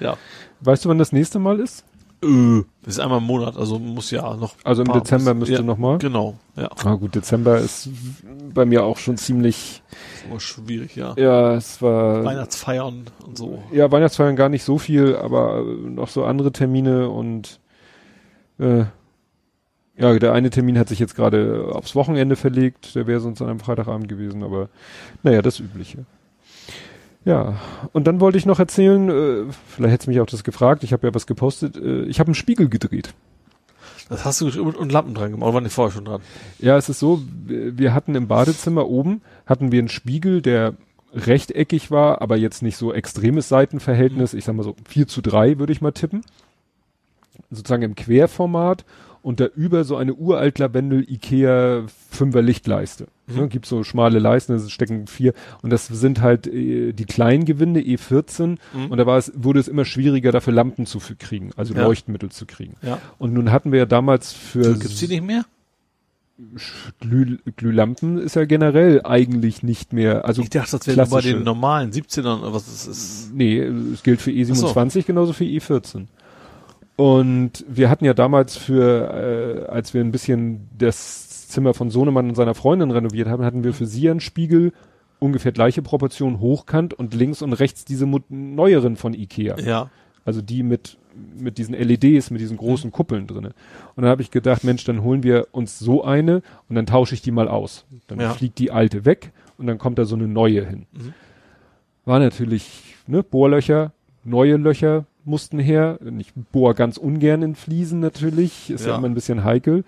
ja. 0.00 0.16
Weißt 0.60 0.84
du, 0.84 0.88
wann 0.88 0.98
das 0.98 1.12
nächste 1.12 1.38
Mal 1.38 1.60
ist? 1.60 1.84
Äh, 2.22 2.62
das 2.84 2.94
ist 2.94 3.00
einmal 3.00 3.18
im 3.18 3.24
Monat, 3.24 3.56
also 3.56 3.78
muss 3.78 4.10
ja 4.10 4.36
noch. 4.36 4.54
Also 4.64 4.82
im 4.82 4.92
Dezember 4.92 5.34
müsste 5.34 5.56
ja, 5.56 5.62
noch 5.62 5.78
mal. 5.78 5.98
Genau, 5.98 6.38
ja. 6.56 6.70
Ah 6.84 6.94
gut, 6.94 7.14
Dezember 7.14 7.58
ist 7.58 7.88
bei 8.54 8.64
mir 8.64 8.84
auch 8.84 8.98
schon 8.98 9.16
ziemlich 9.16 9.82
oh, 10.30 10.38
schwierig, 10.38 10.96
ja. 10.96 11.14
Ja, 11.16 11.54
es 11.54 11.80
war 11.80 12.24
Weihnachtsfeiern 12.24 13.04
und 13.26 13.38
so. 13.38 13.62
Ja, 13.72 13.90
Weihnachtsfeiern 13.90 14.36
gar 14.36 14.48
nicht 14.48 14.64
so 14.64 14.78
viel, 14.78 15.16
aber 15.16 15.62
noch 15.62 16.08
so 16.08 16.24
andere 16.24 16.52
Termine 16.52 17.08
und 17.08 17.60
äh, 18.58 18.84
ja, 19.96 20.18
der 20.18 20.32
eine 20.32 20.50
Termin 20.50 20.78
hat 20.78 20.88
sich 20.88 20.98
jetzt 20.98 21.14
gerade 21.14 21.68
aufs 21.72 21.94
Wochenende 21.94 22.36
verlegt, 22.36 22.94
der 22.94 23.06
wäre 23.06 23.20
sonst 23.20 23.42
an 23.42 23.48
einem 23.48 23.60
Freitagabend 23.60 24.08
gewesen, 24.08 24.42
aber 24.42 24.68
naja, 25.22 25.42
das 25.42 25.60
Übliche. 25.60 26.06
Ja, 27.24 27.60
und 27.92 28.06
dann 28.06 28.20
wollte 28.20 28.38
ich 28.38 28.46
noch 28.46 28.58
erzählen, 28.58 29.08
äh, 29.08 29.52
vielleicht 29.68 29.92
hättest 29.92 30.06
du 30.06 30.10
mich 30.10 30.20
auch 30.20 30.26
das 30.26 30.44
gefragt, 30.44 30.82
ich 30.82 30.92
habe 30.92 31.06
ja 31.06 31.14
was 31.14 31.26
gepostet, 31.26 31.76
äh, 31.76 32.02
ich 32.04 32.18
habe 32.18 32.28
einen 32.28 32.34
Spiegel 32.34 32.68
gedreht. 32.68 33.14
Das 34.12 34.26
hast 34.26 34.42
du 34.42 34.62
und, 34.62 34.92
Lampen 34.92 35.14
dran 35.14 35.30
gemacht, 35.30 35.46
oder 35.46 35.54
waren 35.54 35.64
die 35.64 35.70
vorher 35.70 35.90
schon 35.90 36.04
dran? 36.04 36.20
Ja, 36.58 36.76
es 36.76 36.90
ist 36.90 36.98
so, 36.98 37.22
wir 37.46 37.94
hatten 37.94 38.14
im 38.14 38.28
Badezimmer 38.28 38.86
oben, 38.86 39.22
hatten 39.46 39.72
wir 39.72 39.78
einen 39.78 39.88
Spiegel, 39.88 40.42
der 40.42 40.74
rechteckig 41.14 41.90
war, 41.90 42.20
aber 42.20 42.36
jetzt 42.36 42.62
nicht 42.62 42.76
so 42.76 42.92
extremes 42.92 43.48
Seitenverhältnis, 43.48 44.34
ich 44.34 44.44
sag 44.44 44.54
mal 44.54 44.64
so 44.64 44.76
4 44.86 45.08
zu 45.08 45.22
3 45.22 45.58
würde 45.58 45.72
ich 45.72 45.80
mal 45.80 45.92
tippen. 45.92 46.22
Sozusagen 47.50 47.82
im 47.82 47.94
Querformat 47.94 48.84
und 49.22 49.40
da 49.40 49.46
über 49.46 49.84
so 49.84 49.96
eine 49.96 50.14
uralt 50.14 50.58
Lavendel 50.58 51.08
Ikea 51.08 51.84
Fünfer 52.10 52.42
Lichtleiste. 52.42 53.06
Mhm. 53.26 53.36
Ne, 53.36 53.48
gibt 53.48 53.66
so 53.66 53.84
schmale 53.84 54.18
Leisten, 54.18 54.56
da 54.56 54.68
stecken 54.68 55.06
vier 55.06 55.32
und 55.62 55.70
das 55.70 55.86
sind 55.86 56.20
halt 56.20 56.46
äh, 56.46 56.92
die 56.92 57.04
kleinen 57.04 57.44
Gewinde 57.44 57.80
E14 57.80 58.58
mhm. 58.72 58.86
und 58.90 58.98
da 58.98 59.06
war 59.06 59.18
es, 59.18 59.32
wurde 59.34 59.60
es 59.60 59.68
immer 59.68 59.84
schwieriger 59.84 60.32
dafür 60.32 60.52
Lampen 60.52 60.86
zu 60.86 60.98
kriegen, 61.18 61.50
also 61.56 61.74
ja. 61.74 61.82
Leuchtmittel 61.82 62.30
zu 62.30 62.46
kriegen. 62.46 62.74
Ja. 62.82 62.98
Und 63.18 63.32
nun 63.32 63.52
hatten 63.52 63.72
wir 63.72 63.78
ja 63.80 63.86
damals 63.86 64.32
für 64.32 64.74
gibt's 64.74 64.98
die 64.98 65.08
nicht 65.08 65.24
mehr? 65.24 65.44
Glüh, 66.98 67.38
Glühlampen 67.56 68.18
ist 68.18 68.34
ja 68.34 68.44
generell 68.46 69.02
eigentlich 69.04 69.62
nicht 69.62 69.92
mehr. 69.92 70.24
Also 70.24 70.42
ich 70.42 70.50
dachte, 70.50 70.78
das 70.78 70.86
wäre 70.86 71.06
bei 71.06 71.20
den 71.20 71.44
normalen 71.44 71.92
17ern 71.92 72.40
oder 72.40 72.52
was 72.52 72.66
ist 72.66 72.86
es? 72.86 73.30
Nee, 73.32 73.58
es 73.58 74.02
gilt 74.02 74.20
für 74.20 74.30
E27 74.30 74.90
so. 74.90 75.02
genauso 75.02 75.32
für 75.34 75.44
E14. 75.44 76.06
Und 76.96 77.64
wir 77.68 77.88
hatten 77.88 78.04
ja 78.04 78.14
damals 78.14 78.56
für, 78.56 79.66
äh, 79.68 79.70
als 79.70 79.94
wir 79.94 80.02
ein 80.02 80.12
bisschen 80.12 80.68
das 80.76 81.48
Zimmer 81.48 81.74
von 81.74 81.90
Sohnemann 81.90 82.28
und 82.28 82.34
seiner 82.34 82.54
Freundin 82.54 82.90
renoviert 82.90 83.28
haben, 83.28 83.44
hatten 83.44 83.64
wir 83.64 83.74
für 83.74 83.86
sie 83.86 84.10
einen 84.10 84.20
Spiegel 84.20 84.72
ungefähr 85.18 85.52
gleiche 85.52 85.82
Proportion 85.82 86.40
hochkant 86.40 86.94
und 86.94 87.14
links 87.14 87.42
und 87.42 87.52
rechts 87.52 87.84
diese 87.84 88.06
neueren 88.28 88.96
von 88.96 89.14
Ikea. 89.14 89.58
Ja. 89.58 89.90
Also 90.24 90.42
die 90.42 90.62
mit 90.62 90.98
mit 91.38 91.58
diesen 91.58 91.74
LEDs, 91.74 92.30
mit 92.30 92.40
diesen 92.40 92.56
großen 92.56 92.88
mhm. 92.88 92.92
Kuppeln 92.92 93.26
drinne. 93.26 93.52
Und 93.94 94.02
dann 94.02 94.10
habe 94.10 94.22
ich 94.22 94.30
gedacht, 94.30 94.64
Mensch, 94.64 94.84
dann 94.84 95.02
holen 95.02 95.22
wir 95.22 95.48
uns 95.52 95.78
so 95.78 96.04
eine 96.04 96.42
und 96.68 96.76
dann 96.76 96.86
tausche 96.86 97.14
ich 97.14 97.22
die 97.22 97.30
mal 97.30 97.48
aus. 97.48 97.84
Dann 98.06 98.20
ja. 98.20 98.32
fliegt 98.32 98.58
die 98.58 98.70
alte 98.70 99.04
weg 99.04 99.32
und 99.58 99.66
dann 99.66 99.78
kommt 99.78 99.98
da 99.98 100.04
so 100.04 100.16
eine 100.16 100.28
neue 100.28 100.64
hin. 100.64 100.86
Mhm. 100.92 101.14
War 102.04 102.18
natürlich, 102.18 102.96
ne, 103.06 103.22
Bohrlöcher, 103.22 103.92
neue 104.24 104.56
Löcher, 104.56 105.04
mussten 105.24 105.58
her. 105.58 105.98
Ich 106.18 106.32
bohr 106.34 106.74
ganz 106.74 106.96
ungern 106.96 107.42
in 107.42 107.54
Fliesen 107.54 108.00
natürlich, 108.00 108.70
ist 108.70 108.84
ja, 108.84 108.92
ja 108.92 108.98
immer 108.98 109.08
ein 109.08 109.14
bisschen 109.14 109.44
heikel. 109.44 109.84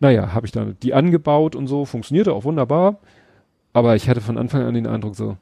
Naja, 0.00 0.32
habe 0.32 0.46
ich 0.46 0.52
dann 0.52 0.76
die 0.82 0.94
angebaut 0.94 1.54
und 1.54 1.66
so, 1.66 1.84
funktionierte 1.84 2.32
auch 2.32 2.44
wunderbar. 2.44 2.98
Aber 3.72 3.96
ich 3.96 4.08
hatte 4.08 4.20
von 4.20 4.38
Anfang 4.38 4.62
an 4.62 4.74
den 4.74 4.86
Eindruck 4.86 5.16
so, 5.16 5.36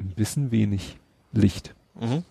ein 0.00 0.12
bisschen 0.14 0.50
wenig 0.50 0.96
Licht. 1.32 1.74
Mhm. 2.00 2.22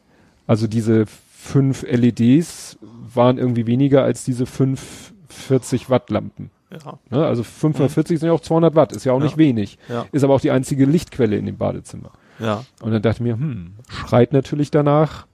Also 0.45 0.67
diese 0.67 1.05
fünf 1.05 1.83
LEDs 1.83 2.77
waren 3.13 3.37
irgendwie 3.37 3.67
weniger 3.67 4.03
als 4.03 4.23
diese 4.23 4.45
fünf 4.45 5.13
40 5.29 5.89
Watt 5.89 6.09
Lampen. 6.09 6.51
Ja. 6.71 6.99
Ne, 7.09 7.25
also 7.25 7.43
540 7.43 8.15
mhm. 8.15 8.19
sind 8.19 8.27
ja 8.27 8.33
auch 8.33 8.41
200 8.41 8.75
Watt, 8.75 8.91
ist 8.91 9.05
ja 9.05 9.13
auch 9.13 9.19
ja. 9.19 9.25
nicht 9.25 9.37
wenig. 9.37 9.77
Ja. 9.87 10.05
Ist 10.11 10.23
aber 10.23 10.33
auch 10.33 10.41
die 10.41 10.51
einzige 10.51 10.85
Lichtquelle 10.85 11.37
in 11.37 11.45
dem 11.45 11.57
Badezimmer. 11.57 12.11
Ja. 12.39 12.65
Und 12.81 12.91
dann 12.91 13.01
dachte 13.01 13.17
ich 13.17 13.21
mir, 13.21 13.33
hm, 13.33 13.73
schreit 13.89 14.33
natürlich 14.33 14.71
danach, 14.71 15.27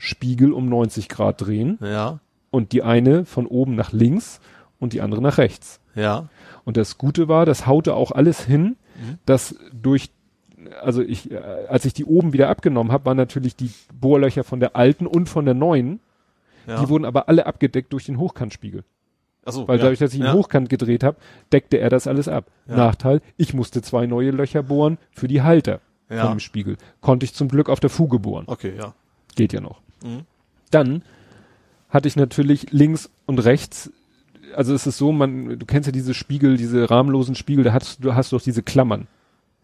Spiegel 0.00 0.52
um 0.52 0.68
90 0.68 1.08
Grad 1.08 1.40
drehen. 1.40 1.78
Ja. 1.80 2.20
Und 2.50 2.72
die 2.72 2.82
eine 2.82 3.24
von 3.24 3.46
oben 3.46 3.76
nach 3.76 3.92
links 3.92 4.40
und 4.80 4.92
die 4.92 5.02
andere 5.02 5.20
nach 5.22 5.38
rechts. 5.38 5.80
Ja. 5.94 6.28
Und 6.64 6.76
das 6.76 6.98
Gute 6.98 7.28
war, 7.28 7.46
das 7.46 7.66
haute 7.66 7.94
auch 7.94 8.10
alles 8.10 8.44
hin, 8.44 8.76
mhm. 8.96 9.18
dass 9.26 9.54
durch 9.72 10.10
also 10.82 11.02
ich, 11.02 11.30
äh, 11.30 11.36
als 11.68 11.84
ich 11.84 11.94
die 11.94 12.04
oben 12.04 12.32
wieder 12.32 12.48
abgenommen 12.48 12.92
habe, 12.92 13.06
waren 13.06 13.16
natürlich 13.16 13.56
die 13.56 13.70
Bohrlöcher 13.94 14.44
von 14.44 14.60
der 14.60 14.76
alten 14.76 15.06
und 15.06 15.28
von 15.28 15.44
der 15.44 15.54
neuen. 15.54 16.00
Ja. 16.66 16.80
Die 16.80 16.88
wurden 16.88 17.04
aber 17.04 17.28
alle 17.28 17.46
abgedeckt 17.46 17.92
durch 17.92 18.04
den 18.04 18.18
Hochkantspiegel. 18.18 18.84
Ach 19.44 19.52
so, 19.52 19.66
Weil 19.66 19.78
ja. 19.78 19.84
dadurch, 19.84 19.98
dass 19.98 20.12
ich 20.12 20.20
ihn 20.20 20.26
ja. 20.26 20.34
hochkant 20.34 20.68
gedreht 20.68 21.02
habe, 21.02 21.16
deckte 21.50 21.78
er 21.78 21.88
das 21.88 22.06
alles 22.06 22.28
ab. 22.28 22.50
Ja. 22.68 22.76
Nachteil, 22.76 23.22
ich 23.38 23.54
musste 23.54 23.80
zwei 23.80 24.06
neue 24.06 24.32
Löcher 24.32 24.62
bohren 24.62 24.98
für 25.12 25.28
die 25.28 25.40
Halter 25.40 25.80
ja. 26.10 26.22
von 26.22 26.32
dem 26.32 26.40
Spiegel. 26.40 26.76
Konnte 27.00 27.24
ich 27.24 27.34
zum 27.34 27.48
Glück 27.48 27.70
auf 27.70 27.80
der 27.80 27.90
Fuge 27.90 28.18
bohren. 28.18 28.44
Okay, 28.46 28.74
ja. 28.76 28.94
Geht 29.36 29.52
ja 29.52 29.60
noch. 29.60 29.80
Mhm. 30.02 30.22
Dann 30.70 31.02
hatte 31.88 32.08
ich 32.08 32.16
natürlich 32.16 32.70
links 32.70 33.10
und 33.26 33.38
rechts, 33.40 33.90
also 34.54 34.74
es 34.74 34.86
ist 34.86 34.98
so, 34.98 35.12
man, 35.12 35.58
du 35.58 35.66
kennst 35.66 35.86
ja 35.86 35.92
diese 35.92 36.14
Spiegel, 36.14 36.56
diese 36.56 36.90
rahmenlosen 36.90 37.34
Spiegel, 37.34 37.64
da 37.64 37.72
hast 37.72 38.04
du 38.04 38.14
hast 38.14 38.32
doch 38.32 38.42
diese 38.42 38.62
Klammern. 38.62 39.06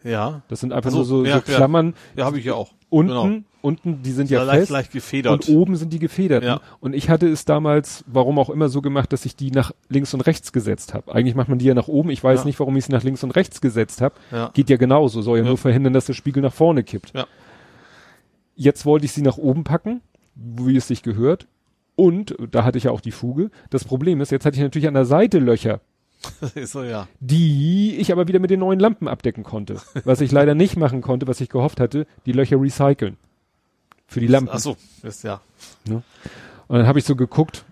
Ja. 0.03 0.43
Das 0.49 0.61
sind 0.61 0.73
einfach 0.73 0.89
also, 0.91 0.99
nur 0.99 1.05
so, 1.05 1.25
ja, 1.25 1.37
so 1.37 1.41
Klammern. 1.43 1.95
Ja, 2.15 2.21
ja 2.21 2.25
habe 2.27 2.39
ich 2.39 2.45
ja 2.45 2.55
auch. 2.55 2.73
Unten, 2.89 3.13
genau. 3.13 3.43
unten, 3.63 4.03
die 4.03 4.13
sind 4.13 4.31
ja, 4.31 4.45
ja 4.45 4.53
fest. 4.53 4.71
leicht 4.71 4.93
gefedert. 4.93 5.33
Und 5.33 5.49
oben 5.49 5.75
sind 5.75 5.93
die 5.93 5.99
gefedert. 5.99 6.45
Ja. 6.45 6.61
Und 6.79 6.95
ich 6.95 7.11
hatte 7.11 7.29
es 7.29 7.45
damals, 7.45 8.05
warum 8.07 8.39
auch 8.39 8.49
immer, 8.49 8.69
so 8.69 8.81
gemacht, 8.81 9.13
dass 9.13 9.27
ich 9.27 9.35
die 9.35 9.51
nach 9.51 9.73
links 9.89 10.15
und 10.15 10.21
rechts 10.21 10.53
gesetzt 10.53 10.95
habe. 10.95 11.13
Eigentlich 11.13 11.35
macht 11.35 11.49
man 11.49 11.59
die 11.59 11.65
ja 11.65 11.75
nach 11.75 11.89
oben. 11.89 12.11
Ich 12.11 12.23
weiß 12.23 12.45
nicht, 12.45 12.61
warum 12.61 12.77
ich 12.77 12.85
sie 12.85 12.93
nach 12.93 13.03
links 13.03 13.25
und 13.25 13.33
rechts 13.33 13.61
gesetzt 13.61 14.01
habe. 14.03 14.15
Ja. 14.31 14.51
Geht 14.55 14.71
ja 14.71 14.77
genauso. 14.77 15.21
Soll 15.21 15.39
ja, 15.39 15.45
nur 15.45 15.59
verhindern, 15.59 15.93
dass 15.93 16.07
der 16.07 16.15
Spiegel 16.15 16.43
nach 16.43 16.53
vorne 16.53 16.85
kippt. 16.85 17.13
Ja. 17.13 17.27
Jetzt 18.55 18.87
wollte 18.87 19.05
ich 19.05 19.13
sie 19.13 19.23
nach 19.23 19.37
oben 19.37 19.65
packen 19.65 20.01
wie 20.37 20.77
es 20.77 20.87
sich 20.87 21.03
gehört. 21.03 21.47
Und 21.97 22.37
da 22.51 22.65
hatte 22.65 22.79
ich 22.79 22.85
ja 22.85 22.91
auch 22.91 23.01
die 23.01 23.11
Fuge. 23.11 23.51
Das 23.71 23.85
Problem 23.85 24.21
ist, 24.21 24.31
jetzt 24.31 24.45
hatte 24.45 24.57
ich 24.57 24.63
natürlich 24.63 24.89
an 24.89 24.95
der 24.95 25.07
Seite 25.07 25.39
Löcher. 25.39 25.81
so, 26.65 26.83
ja. 26.83 27.09
Die 27.21 27.97
ich 27.97 28.13
aber 28.13 28.29
wieder 28.29 28.39
mit 28.39 28.51
den 28.51 28.61
neuen 28.61 28.79
Lampen 28.79 29.09
abdecken 29.09 29.45
konnte. 29.45 29.81
Was 30.05 30.21
ich 30.21 30.33
leider 30.33 30.55
nicht 30.55 30.77
machen 30.77 31.01
konnte, 31.01 31.27
was 31.27 31.41
ich 31.41 31.49
gehofft 31.49 31.81
hatte, 31.81 32.07
die 32.27 32.33
Löcher 32.33 32.61
recyceln. 32.61 33.17
Für 34.07 34.21
die 34.21 34.27
Lampen. 34.27 34.51
Ach 34.53 34.59
so, 34.59 34.77
ist 35.03 35.25
ja. 35.25 35.41
Ne? 35.87 36.03
Und 36.69 36.79
dann 36.79 36.87
habe 36.87 36.99
ich 36.99 37.05
so 37.05 37.17
geguckt, 37.17 37.65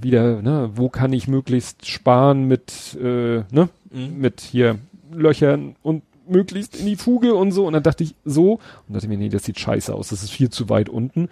wieder, 0.00 0.40
ne, 0.42 0.70
wo 0.74 0.88
kann 0.88 1.12
ich 1.12 1.26
möglichst 1.26 1.88
sparen 1.88 2.44
mit, 2.44 2.96
äh, 3.00 3.42
ne, 3.50 3.68
mhm. 3.90 4.18
mit 4.18 4.40
hier 4.40 4.78
Löchern 5.12 5.74
und 5.82 6.02
möglichst 6.28 6.76
in 6.76 6.86
die 6.86 6.96
Fuge 6.96 7.34
und 7.34 7.52
so. 7.52 7.66
Und 7.66 7.72
dann 7.72 7.82
dachte 7.82 8.04
ich 8.04 8.14
so 8.24 8.60
und 8.86 8.94
dachte 8.94 9.08
mir, 9.08 9.18
nee, 9.18 9.28
das 9.28 9.44
sieht 9.44 9.58
scheiße 9.58 9.92
aus, 9.92 10.08
das 10.08 10.22
ist 10.22 10.30
viel 10.30 10.50
zu 10.50 10.68
weit 10.68 10.88
unten. 10.88 11.28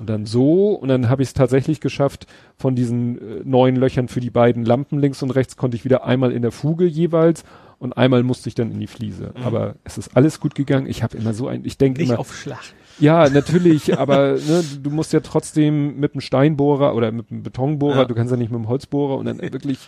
Und 0.00 0.08
dann 0.08 0.24
so, 0.24 0.70
und 0.70 0.88
dann 0.88 1.10
habe 1.10 1.22
ich 1.22 1.28
es 1.28 1.34
tatsächlich 1.34 1.78
geschafft, 1.78 2.26
von 2.56 2.74
diesen 2.74 3.18
äh, 3.18 3.42
neun 3.44 3.76
Löchern 3.76 4.08
für 4.08 4.20
die 4.20 4.30
beiden 4.30 4.64
Lampen 4.64 4.98
links 4.98 5.22
und 5.22 5.28
rechts 5.28 5.58
konnte 5.58 5.76
ich 5.76 5.84
wieder 5.84 6.06
einmal 6.06 6.32
in 6.32 6.40
der 6.40 6.52
Fuge 6.52 6.86
jeweils 6.86 7.44
und 7.78 7.98
einmal 7.98 8.22
musste 8.22 8.48
ich 8.48 8.54
dann 8.54 8.72
in 8.72 8.80
die 8.80 8.86
Fliese. 8.86 9.34
Mhm. 9.36 9.42
Aber 9.42 9.74
es 9.84 9.98
ist 9.98 10.16
alles 10.16 10.40
gut 10.40 10.54
gegangen. 10.54 10.86
Ich 10.86 11.02
habe 11.02 11.18
immer 11.18 11.34
so 11.34 11.48
ein, 11.48 11.66
ich 11.66 11.76
denke 11.76 12.00
immer. 12.00 12.18
auf 12.18 12.34
Schlag. 12.34 12.62
Ja, 12.98 13.28
natürlich, 13.28 13.98
aber 13.98 14.32
ne, 14.48 14.64
du 14.82 14.88
musst 14.88 15.12
ja 15.12 15.20
trotzdem 15.20 16.00
mit 16.00 16.14
einem 16.14 16.22
Steinbohrer 16.22 16.94
oder 16.94 17.12
mit 17.12 17.30
einem 17.30 17.42
Betonbohrer, 17.42 17.96
ja. 17.98 18.04
du 18.06 18.14
kannst 18.14 18.30
ja 18.30 18.38
nicht 18.38 18.50
mit 18.50 18.56
einem 18.56 18.68
Holzbohrer 18.68 19.18
und 19.18 19.26
dann 19.26 19.42
wirklich 19.52 19.80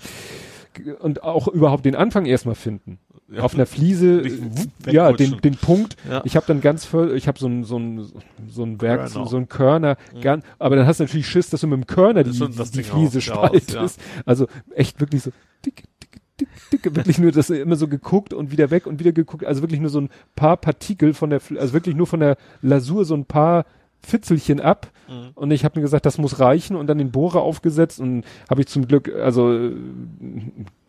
und 1.01 1.23
auch 1.23 1.49
überhaupt 1.49 1.87
den 1.87 1.97
Anfang 1.97 2.27
erstmal 2.27 2.55
finden 2.55 2.99
ja. 3.33 3.43
auf 3.43 3.55
einer 3.55 3.67
Fliese, 3.67 4.23
ja, 4.87 5.13
den, 5.13 5.39
den 5.39 5.57
Punkt. 5.57 5.97
Ja. 6.09 6.23
Ich 6.25 6.37
habe 6.37 6.47
dann 6.47 6.61
ganz 6.61 6.85
voll, 6.85 7.17
ich 7.17 7.29
habe 7.29 7.39
so 7.39 7.47
ein 7.47 7.65
so 7.65 7.79
ein 7.79 8.07
so 8.49 8.65
ein 8.65 8.81
Werk, 8.81 9.09
so, 9.09 9.25
so 9.25 9.37
ein 9.37 9.49
Körner, 9.49 9.97
mhm. 10.15 10.21
gern, 10.21 10.43
aber 10.59 10.77
dann 10.77 10.87
hast 10.87 11.01
du 11.01 11.05
natürlich 11.05 11.29
Schiss, 11.29 11.51
dass 11.51 11.61
du 11.63 11.67
mit 11.67 11.79
dem 11.79 11.87
Körner 11.87 12.25
die, 12.25 12.31
die 12.31 12.83
Fliese 12.83 13.21
spaltest. 13.21 13.75
Ja. 13.75 13.87
Also 14.27 14.47
echt 14.75 15.01
wirklich 15.01 15.23
so 15.23 15.31
dick, 15.65 15.85
dick, 16.03 16.21
dick, 16.41 16.49
dick, 16.71 16.97
wirklich 16.97 17.19
nur 17.19 17.33
das 17.33 17.51
immer 17.51 17.77
so 17.77 17.89
geguckt 17.89 18.35
und 18.35 18.51
wieder 18.51 18.71
weg 18.71 18.87
und 18.87 19.01
wieder 19.01 19.13
geguckt, 19.13 19.45
also 19.45 19.63
wirklich 19.63 19.81
nur 19.81 19.91
so 19.91 20.01
ein 20.01 20.11
paar 20.37 20.57
Partikel 20.57 21.15
von 21.15 21.31
der, 21.31 21.41
also 21.59 21.73
wirklich 21.73 21.97
nur 21.97 22.07
von 22.07 22.21
der 22.21 22.37
Lasur 22.61 23.05
so 23.05 23.15
ein 23.15 23.25
paar 23.25 23.65
Fitzelchen 24.05 24.61
ab 24.61 24.91
mhm. 25.09 25.31
und 25.35 25.51
ich 25.53 25.65
habe 25.65 25.79
mir 25.79 25.83
gesagt, 25.83 26.07
das 26.07 26.19
muss 26.19 26.41
reichen 26.41 26.77
und 26.77 26.89
dann 26.89 26.99
den 26.99 27.13
Bohrer 27.13 27.43
aufgesetzt 27.43 28.01
und 28.01 28.25
habe 28.51 28.61
ich 28.61 28.67
zum 28.67 28.89
Glück, 28.89 29.09
also 29.15 29.71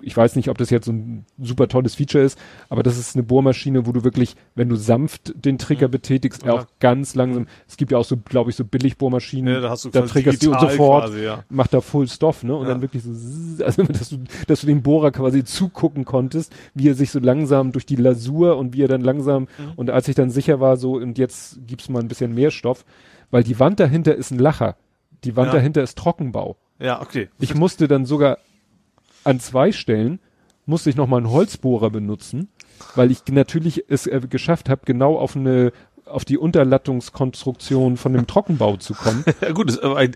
ich 0.04 0.16
weiß 0.16 0.36
nicht, 0.36 0.50
ob 0.50 0.58
das 0.58 0.70
jetzt 0.70 0.86
so 0.86 0.92
ein 0.92 1.26
super 1.40 1.68
tolles 1.68 1.96
Feature 1.96 2.24
ist, 2.24 2.38
aber 2.70 2.84
das 2.84 2.98
ist 2.98 3.16
eine 3.16 3.24
Bohrmaschine, 3.24 3.86
wo 3.86 3.92
du 3.92 4.04
wirklich, 4.04 4.36
wenn 4.56 4.70
du 4.70 4.76
sanft 4.76 5.34
den 5.36 5.58
Trigger 5.58 5.88
mhm. 5.88 5.92
betätigst, 5.92 6.44
ja. 6.44 6.54
auch 6.54 6.68
ganz 6.80 7.16
langsam, 7.16 7.48
es 7.68 7.78
gibt 7.78 7.92
ja 7.92 7.98
auch 7.98 8.06
so, 8.06 8.18
glaube 8.18 8.50
ich, 8.50 8.56
so 8.56 8.66
Billigbohrmaschinen, 8.66 9.54
ja, 9.54 9.60
da, 9.62 9.70
hast 9.70 9.86
du 9.86 9.90
da 9.90 10.02
triggerst 10.02 10.44
du 10.44 10.52
sofort, 10.52 11.06
quasi, 11.06 11.24
ja. 11.24 11.44
macht 11.50 11.74
da 11.74 11.82
Full 11.82 12.08
Stoff, 12.08 12.44
ne, 12.44 12.56
und 12.56 12.68
dann 12.68 12.82
wirklich 12.82 13.04
so, 13.04 13.12
also, 13.64 13.84
dass 13.84 14.10
du, 14.10 14.18
dass 14.48 14.62
du 14.62 14.68
dem 14.68 14.82
Bohrer 14.82 15.12
quasi 15.12 15.44
zugucken 15.44 16.06
konntest, 16.06 16.54
wie 16.74 16.90
er 16.90 16.96
sich 16.96 17.12
so 17.12 17.20
langsam 17.20 17.72
durch 17.72 17.86
die 17.86 17.96
Lasur 17.96 18.58
und 18.58 18.74
wie 18.74 18.84
er 18.84 18.88
dann 18.88 19.02
langsam, 19.02 19.44
mhm. 19.44 19.74
und 19.76 19.90
als 19.90 20.08
ich 20.08 20.16
dann 20.16 20.30
sicher 20.30 20.60
war, 20.60 20.78
so, 20.78 20.96
und 20.96 21.18
jetzt 21.18 21.60
gibt's 21.66 21.90
mal 21.90 22.00
ein 22.00 22.08
bisschen 22.08 22.34
mehr 22.34 22.52
Stoff, 22.52 22.86
weil 23.32 23.44
die 23.44 23.60
Wand 23.60 23.80
dahinter 23.80 24.16
ist 24.16 24.32
ein 24.32 24.40
Lacher. 24.40 24.76
Die 25.24 25.36
Wand 25.38 25.54
dahinter 25.54 25.82
ist 25.82 25.98
Trockenbau. 25.98 26.58
Ja, 26.80 27.02
okay. 27.02 27.30
Ich 27.40 27.56
musste 27.56 27.88
dann 27.88 28.06
sogar 28.06 28.38
an 29.24 29.40
zwei 29.40 29.72
Stellen 29.72 30.20
musste 30.66 30.90
ich 30.90 30.96
noch 30.96 31.08
mal 31.08 31.18
einen 31.18 31.30
Holzbohrer 31.30 31.90
benutzen, 31.90 32.50
weil 32.96 33.12
ich 33.12 33.20
natürlich 33.30 33.86
es 33.90 34.08
äh, 34.08 34.22
geschafft 34.30 34.70
habe, 34.70 34.82
genau 34.86 35.18
auf 35.18 35.36
eine 35.36 35.72
auf 36.06 36.26
die 36.26 36.38
Unterlattungskonstruktion 36.38 37.98
von 37.98 38.14
dem 38.14 38.28
Trockenbau 38.28 38.76
zu 38.78 38.94
kommen. 38.94 39.24
ja 39.42 39.52
gut, 39.52 39.70
ist 39.70 39.82
aber 39.82 39.98
ein, 39.98 40.14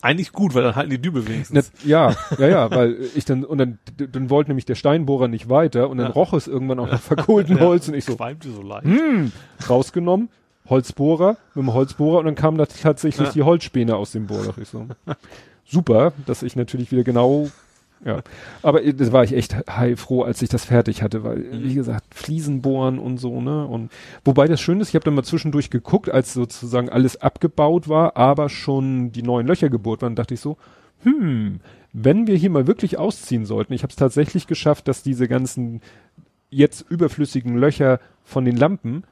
eigentlich 0.00 0.32
gut, 0.32 0.54
weil 0.54 0.62
dann 0.62 0.74
halten 0.74 0.90
die 0.90 1.00
Dübel 1.00 1.26
wenigstens. 1.28 1.70
ja, 1.84 2.14
ja, 2.38 2.48
ja, 2.48 2.70
weil 2.70 2.96
ich 3.14 3.24
dann 3.24 3.44
und 3.44 3.58
dann 3.58 3.78
dann 3.96 4.30
wollte 4.30 4.50
nämlich 4.50 4.64
der 4.64 4.74
Steinbohrer 4.74 5.28
nicht 5.28 5.48
weiter 5.48 5.90
und 5.90 5.98
dann 5.98 6.08
ja. 6.08 6.12
roch 6.12 6.32
es 6.32 6.46
irgendwann 6.46 6.78
auch 6.78 6.90
nach 6.90 7.00
verkohltem 7.00 7.60
Holz 7.60 7.88
und 7.88 7.94
ich 7.94 8.04
so, 8.04 8.16
so 8.16 8.62
leicht. 8.62 8.84
Hm, 8.84 9.32
rausgenommen, 9.68 10.30
Holzbohrer 10.68 11.36
mit 11.54 11.64
dem 11.64 11.74
Holzbohrer 11.74 12.18
und 12.18 12.26
dann 12.26 12.34
kam 12.34 12.56
da 12.56 12.66
tatsächlich 12.66 13.28
ja. 13.28 13.32
die 13.32 13.42
Holzspäne 13.42 13.96
aus 13.96 14.12
dem 14.12 14.26
Bohrloch. 14.26 14.58
Ich 14.58 14.68
so, 14.68 14.86
super, 15.64 16.12
dass 16.26 16.42
ich 16.42 16.56
natürlich 16.56 16.90
wieder 16.90 17.04
genau 17.04 17.48
ja, 18.04 18.22
aber 18.62 18.80
das 18.80 19.12
war 19.12 19.24
ich 19.24 19.32
echt 19.32 19.56
heilfroh, 19.68 20.22
als 20.22 20.40
ich 20.40 20.48
das 20.48 20.64
fertig 20.64 21.02
hatte, 21.02 21.24
weil, 21.24 21.38
mhm. 21.38 21.64
wie 21.64 21.74
gesagt, 21.74 22.14
Fliesen 22.14 22.62
bohren 22.62 22.98
und 22.98 23.18
so, 23.18 23.40
ne? 23.40 23.66
Und 23.66 23.90
wobei 24.24 24.46
das 24.46 24.60
schön 24.60 24.80
ist, 24.80 24.90
ich 24.90 24.94
habe 24.94 25.04
dann 25.04 25.14
mal 25.14 25.24
zwischendurch 25.24 25.70
geguckt, 25.70 26.10
als 26.10 26.32
sozusagen 26.32 26.88
alles 26.88 27.20
abgebaut 27.20 27.88
war, 27.88 28.16
aber 28.16 28.48
schon 28.48 29.10
die 29.10 29.22
neuen 29.22 29.46
Löcher 29.46 29.68
gebohrt 29.68 30.02
waren, 30.02 30.14
dachte 30.14 30.34
ich 30.34 30.40
so, 30.40 30.56
hm, 31.02 31.60
wenn 31.92 32.26
wir 32.26 32.36
hier 32.36 32.50
mal 32.50 32.66
wirklich 32.66 32.98
ausziehen 32.98 33.46
sollten, 33.46 33.72
ich 33.72 33.82
habe 33.82 33.90
es 33.90 33.96
tatsächlich 33.96 34.46
geschafft, 34.46 34.86
dass 34.86 35.02
diese 35.02 35.26
ganzen 35.26 35.80
jetzt 36.50 36.88
überflüssigen 36.88 37.56
Löcher 37.56 38.00
von 38.24 38.44
den 38.44 38.56
Lampen 38.56 39.02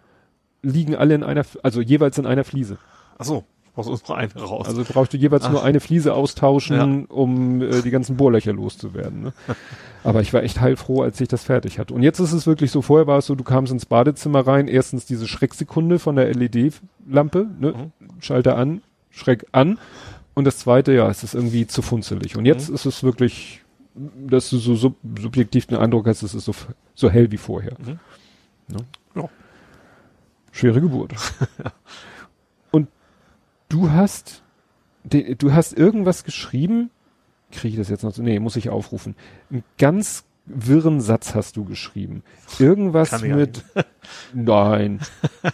liegen 0.62 0.94
alle 0.94 1.14
in 1.14 1.22
einer, 1.22 1.44
also 1.62 1.80
jeweils 1.80 2.18
in 2.18 2.26
einer 2.26 2.44
Fliese. 2.44 2.78
Ach 3.18 3.24
so 3.24 3.44
brauchst 3.76 4.08
du 4.08 4.12
nur 4.12 4.18
eine 4.18 4.34
raus. 4.34 4.66
Also 4.66 4.84
brauchst 4.84 5.12
du 5.12 5.18
jeweils 5.18 5.44
Ach. 5.44 5.50
nur 5.50 5.62
eine 5.62 5.80
Fliese 5.80 6.14
austauschen, 6.14 6.76
ja. 6.76 7.14
um 7.14 7.60
äh, 7.60 7.82
die 7.82 7.90
ganzen 7.90 8.16
Bohrlöcher 8.16 8.52
loszuwerden. 8.52 9.22
Ne? 9.22 9.32
Aber 10.04 10.22
ich 10.22 10.32
war 10.32 10.42
echt 10.42 10.60
heilfroh, 10.60 11.02
als 11.02 11.20
ich 11.20 11.28
das 11.28 11.44
fertig 11.44 11.78
hatte. 11.78 11.92
Und 11.92 12.02
jetzt 12.02 12.18
ist 12.18 12.32
es 12.32 12.46
wirklich 12.46 12.70
so, 12.70 12.80
vorher 12.80 13.06
war 13.06 13.18
es 13.18 13.26
so, 13.26 13.34
du 13.34 13.44
kamst 13.44 13.72
ins 13.72 13.86
Badezimmer 13.86 14.46
rein, 14.46 14.68
erstens 14.68 15.04
diese 15.04 15.28
Schrecksekunde 15.28 15.98
von 15.98 16.16
der 16.16 16.32
LED-Lampe, 16.32 17.48
ne? 17.58 17.72
Mhm. 17.72 17.92
Schalter 18.20 18.56
an, 18.56 18.82
Schreck 19.10 19.46
an. 19.52 19.78
Und 20.34 20.44
das 20.44 20.58
zweite, 20.58 20.92
ja, 20.92 21.08
es 21.10 21.22
ist 21.22 21.34
irgendwie 21.34 21.66
zu 21.66 21.82
funzelig. 21.82 22.36
Und 22.36 22.46
jetzt 22.46 22.68
mhm. 22.68 22.76
ist 22.76 22.86
es 22.86 23.02
wirklich, 23.02 23.62
dass 23.94 24.48
du 24.50 24.58
so 24.58 24.74
sub 24.74 24.96
subjektiv 25.20 25.66
den 25.66 25.78
Eindruck 25.78 26.06
hast, 26.06 26.22
es 26.22 26.34
ist 26.34 26.44
so, 26.44 26.54
so 26.94 27.10
hell 27.10 27.30
wie 27.30 27.36
vorher. 27.36 27.72
Mhm. 27.78 27.98
Ne? 28.68 28.78
Ja. 29.16 29.28
Schwere 30.52 30.80
Geburt. 30.80 31.12
du 33.68 33.90
hast, 33.90 34.42
du 35.04 35.52
hast 35.52 35.72
irgendwas 35.72 36.24
geschrieben, 36.24 36.90
kriege 37.50 37.74
ich 37.74 37.78
das 37.78 37.88
jetzt 37.88 38.04
noch 38.04 38.12
so? 38.12 38.22
Nee, 38.22 38.38
muss 38.40 38.56
ich 38.56 38.70
aufrufen. 38.70 39.14
Einen 39.50 39.64
ganz 39.78 40.24
wirren 40.46 41.00
Satz 41.00 41.34
hast 41.34 41.56
du 41.56 41.64
geschrieben. 41.64 42.22
Irgendwas 42.58 43.20
mit, 43.22 43.64
nein, 44.34 45.00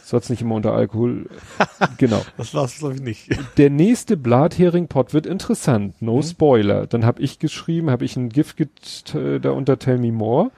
soll's 0.02 0.28
nicht 0.28 0.42
immer 0.42 0.54
unter 0.54 0.74
Alkohol, 0.74 1.30
genau. 1.98 2.22
Das 2.36 2.52
war's, 2.54 2.78
glaube 2.78 2.96
ich, 2.96 3.00
nicht. 3.00 3.28
Der 3.56 3.70
nächste 3.70 4.16
Blathering-Pod 4.16 5.14
wird 5.14 5.26
interessant, 5.26 6.00
no 6.02 6.16
mhm. 6.16 6.22
Spoiler. 6.22 6.86
Dann 6.86 7.06
habe 7.06 7.22
ich 7.22 7.38
geschrieben, 7.38 7.90
habe 7.90 8.04
ich 8.04 8.16
ein 8.16 8.28
Gift 8.28 9.14
äh, 9.14 9.40
da 9.40 9.50
unter 9.50 9.78
Tell 9.78 9.98
Me 9.98 10.12
More. 10.12 10.50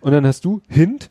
Und 0.00 0.12
dann 0.12 0.26
hast 0.26 0.44
du, 0.44 0.60
Hint, 0.68 1.10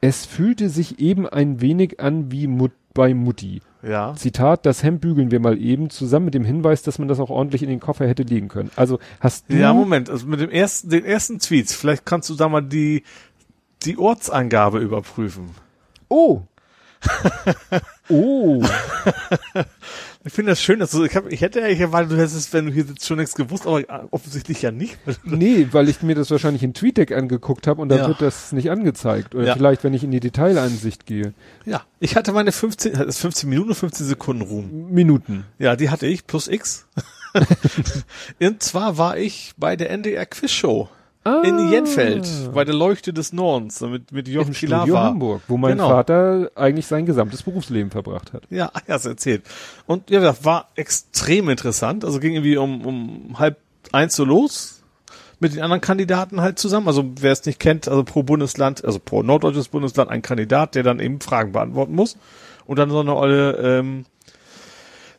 es 0.00 0.26
fühlte 0.26 0.70
sich 0.70 0.98
eben 0.98 1.28
ein 1.28 1.60
wenig 1.60 2.00
an 2.00 2.32
wie 2.32 2.46
Mut 2.46 2.72
bei 2.94 3.12
Mutti. 3.12 3.60
Ja. 3.82 4.14
Zitat, 4.14 4.64
das 4.64 4.82
Hemd 4.82 5.02
bügeln 5.02 5.30
wir 5.30 5.40
mal 5.40 5.58
eben, 5.58 5.90
zusammen 5.90 6.26
mit 6.26 6.34
dem 6.34 6.44
Hinweis, 6.44 6.82
dass 6.82 6.98
man 6.98 7.08
das 7.08 7.20
auch 7.20 7.28
ordentlich 7.28 7.62
in 7.62 7.68
den 7.68 7.80
Koffer 7.80 8.08
hätte 8.08 8.22
legen 8.22 8.48
können. 8.48 8.70
Also 8.76 8.98
hast 9.20 9.50
du. 9.50 9.56
Ja, 9.56 9.74
Moment, 9.74 10.08
also 10.08 10.26
mit 10.26 10.40
dem 10.40 10.50
ersten, 10.50 10.88
den 10.88 11.04
ersten 11.04 11.38
Tweets, 11.38 11.74
vielleicht 11.74 12.06
kannst 12.06 12.30
du 12.30 12.34
da 12.34 12.48
mal 12.48 12.62
die, 12.62 13.02
die 13.82 13.98
Ortsangabe 13.98 14.78
überprüfen. 14.78 15.50
Oh. 16.08 16.42
oh. 18.08 18.64
Ich 20.26 20.32
finde 20.32 20.52
das 20.52 20.62
schön, 20.62 20.78
dass 20.78 20.92
du, 20.92 21.04
ich, 21.04 21.14
hab, 21.14 21.30
ich 21.30 21.42
hätte 21.42 21.60
ja 21.60 21.66
erwartet, 21.66 22.12
du 22.12 22.16
hättest, 22.16 22.52
wenn 22.54 22.66
du 22.66 22.72
hier 22.72 22.84
sitzt, 22.84 23.06
schon 23.06 23.18
nichts 23.18 23.34
gewusst, 23.34 23.66
aber 23.66 23.82
offensichtlich 24.10 24.62
ja 24.62 24.70
nicht. 24.70 24.96
nee, 25.24 25.68
weil 25.72 25.90
ich 25.90 26.02
mir 26.02 26.14
das 26.14 26.30
wahrscheinlich 26.30 26.62
in 26.62 26.72
TweetDeck 26.72 27.12
angeguckt 27.12 27.66
habe 27.66 27.82
und 27.82 27.90
da 27.90 27.96
ja. 27.96 28.08
wird 28.08 28.22
das 28.22 28.52
nicht 28.52 28.70
angezeigt. 28.70 29.34
Oder 29.34 29.48
ja. 29.48 29.54
vielleicht, 29.54 29.84
wenn 29.84 29.92
ich 29.92 30.02
in 30.02 30.10
die 30.10 30.20
Detailansicht 30.20 31.04
gehe. 31.04 31.34
Ja, 31.66 31.82
ich 32.00 32.16
hatte 32.16 32.32
meine 32.32 32.52
15, 32.52 33.12
15 33.12 33.48
Minuten 33.48 33.68
und 33.70 33.74
15 33.74 34.06
Sekunden 34.06 34.42
Ruhm. 34.42 34.90
Minuten. 34.90 35.44
Ja, 35.58 35.76
die 35.76 35.90
hatte 35.90 36.06
ich, 36.06 36.26
plus 36.26 36.48
X. 36.48 36.86
und 38.40 38.62
zwar 38.62 38.96
war 38.96 39.18
ich 39.18 39.52
bei 39.58 39.76
der 39.76 39.90
NDR 39.90 40.24
Quiz 40.24 40.50
Show. 40.50 40.88
Ah. 41.24 41.40
In 41.42 41.70
Jenfeld, 41.70 42.28
bei 42.52 42.66
der 42.66 42.74
Leuchte 42.74 43.14
des 43.14 43.32
Nordens, 43.32 43.80
mit, 43.80 44.12
mit 44.12 44.28
Jochen 44.28 44.48
Im 44.48 44.54
Studio 44.54 44.98
Hamburg, 44.98 45.40
wo 45.48 45.56
mein 45.56 45.72
genau. 45.72 45.88
Vater 45.88 46.50
eigentlich 46.54 46.86
sein 46.86 47.06
gesamtes 47.06 47.42
Berufsleben 47.42 47.90
verbracht 47.90 48.34
hat. 48.34 48.42
Ja, 48.50 48.70
er 48.86 48.94
hat 48.94 49.06
erzählt. 49.06 49.42
Und 49.86 50.10
ja, 50.10 50.20
das 50.20 50.44
war 50.44 50.68
extrem 50.74 51.48
interessant. 51.48 52.04
Also 52.04 52.20
ging 52.20 52.34
irgendwie 52.34 52.58
um, 52.58 52.84
um 52.84 53.38
halb 53.38 53.56
eins 53.92 54.14
so 54.14 54.24
los 54.24 54.82
mit 55.40 55.54
den 55.54 55.62
anderen 55.62 55.80
Kandidaten 55.80 56.42
halt 56.42 56.58
zusammen. 56.58 56.88
Also 56.88 57.04
wer 57.20 57.32
es 57.32 57.44
nicht 57.46 57.58
kennt, 57.58 57.88
also 57.88 58.04
pro 58.04 58.22
Bundesland, 58.22 58.84
also 58.84 58.98
pro 58.98 59.22
norddeutsches 59.22 59.68
Bundesland 59.68 60.10
ein 60.10 60.20
Kandidat, 60.22 60.74
der 60.74 60.82
dann 60.82 61.00
eben 61.00 61.20
Fragen 61.20 61.52
beantworten 61.52 61.94
muss. 61.94 62.18
Und 62.66 62.78
dann 62.78 62.90
so 62.90 63.00
eine 63.00 63.14
olle 63.16 63.52
ähm, 63.56 64.04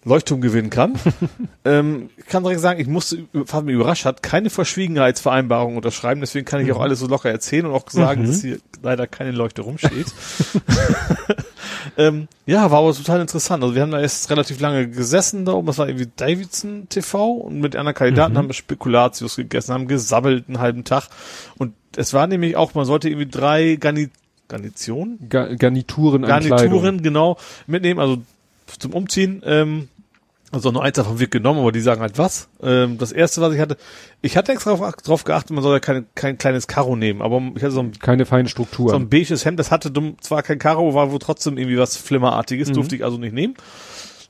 Leuchtturm 0.05 0.39
gewinnen 0.39 0.69
kann. 0.69 0.93
ähm, 1.65 2.09
ich 2.17 2.27
kann 2.27 2.43
direkt 2.43 2.61
sagen, 2.61 2.79
ich 2.79 2.87
musste, 2.87 3.25
was 3.33 3.63
mich 3.63 3.75
überrascht 3.75 4.05
hat, 4.05 4.23
keine 4.23 4.49
Verschwiegenheitsvereinbarung 4.49 5.75
unterschreiben, 5.75 6.21
deswegen 6.21 6.45
kann 6.45 6.61
ich 6.61 6.71
auch 6.71 6.77
mhm. 6.77 6.83
alles 6.83 6.99
so 6.99 7.07
locker 7.07 7.29
erzählen 7.29 7.65
und 7.65 7.73
auch 7.73 7.89
sagen, 7.89 8.21
mhm. 8.21 8.27
dass 8.27 8.41
hier 8.41 8.59
leider 8.83 9.07
keine 9.07 9.31
Leuchte 9.31 9.63
rumsteht. 9.63 10.05
ähm, 11.97 12.27
ja, 12.45 12.69
war 12.69 12.79
aber 12.79 12.93
total 12.93 13.19
interessant. 13.19 13.63
Also 13.63 13.73
wir 13.73 13.81
haben 13.81 13.91
da 13.91 13.99
erst 13.99 14.29
relativ 14.29 14.59
lange 14.59 14.87
gesessen 14.87 15.43
da 15.43 15.53
oben, 15.53 15.67
das 15.67 15.79
war 15.79 15.87
irgendwie 15.87 16.09
Davidson 16.15 16.87
TV 16.87 17.31
und 17.31 17.59
mit 17.59 17.75
anderen 17.75 17.95
Kandidaten 17.95 18.33
mhm. 18.33 18.37
haben 18.37 18.47
wir 18.47 18.53
Spekulatius 18.53 19.35
gegessen, 19.35 19.73
haben 19.73 19.87
gesabbelt 19.87 20.45
einen 20.47 20.59
halben 20.59 20.83
Tag 20.83 21.09
und 21.57 21.73
es 21.97 22.13
war 22.13 22.27
nämlich 22.27 22.55
auch, 22.55 22.75
man 22.75 22.85
sollte 22.85 23.09
irgendwie 23.09 23.29
drei 23.29 23.75
Garni 23.75 24.09
Garnition? 24.47 25.17
Ga 25.27 25.55
Garnituren, 25.55 26.21
Garnituren, 26.21 27.01
genau, 27.01 27.37
mitnehmen, 27.65 27.99
also 27.99 28.21
zum 28.77 28.93
Umziehen. 28.93 29.41
Ähm, 29.43 29.89
also 30.55 30.71
nur 30.71 30.83
eins 30.83 30.95
davon 30.95 31.19
wird 31.19 31.31
genommen, 31.31 31.59
aber 31.59 31.71
die 31.71 31.81
sagen 31.81 32.01
halt 32.01 32.17
was. 32.17 32.47
Ähm, 32.63 32.97
das 32.97 33.11
erste, 33.11 33.41
was 33.41 33.53
ich 33.53 33.59
hatte, 33.59 33.77
ich 34.21 34.37
hatte 34.37 34.51
extra 34.51 34.75
drauf, 34.75 34.95
drauf 34.95 35.23
geachtet, 35.23 35.51
man 35.51 35.63
soll 35.63 35.73
ja 35.73 35.79
kein, 35.79 36.07
kein 36.15 36.37
kleines 36.37 36.67
Karo 36.67 36.95
nehmen, 36.95 37.21
aber 37.21 37.41
ich 37.55 37.61
hatte 37.61 37.73
so 37.73 37.81
ein, 37.81 37.91
keine 37.99 38.25
feine 38.25 38.49
Struktur. 38.49 38.89
So 38.89 38.95
ein 38.95 39.09
beiges 39.09 39.45
Hemd, 39.45 39.59
das 39.59 39.69
hatte 39.69 39.91
dumm, 39.91 40.15
zwar 40.21 40.41
kein 40.43 40.57
Karo, 40.57 40.93
war 40.93 41.11
wohl 41.11 41.19
trotzdem 41.19 41.57
irgendwie 41.57 41.77
was 41.77 41.97
Flimmerartiges, 41.97 42.69
mhm. 42.69 42.73
durfte 42.73 42.95
ich 42.95 43.03
also 43.03 43.17
nicht 43.17 43.33
nehmen. 43.33 43.55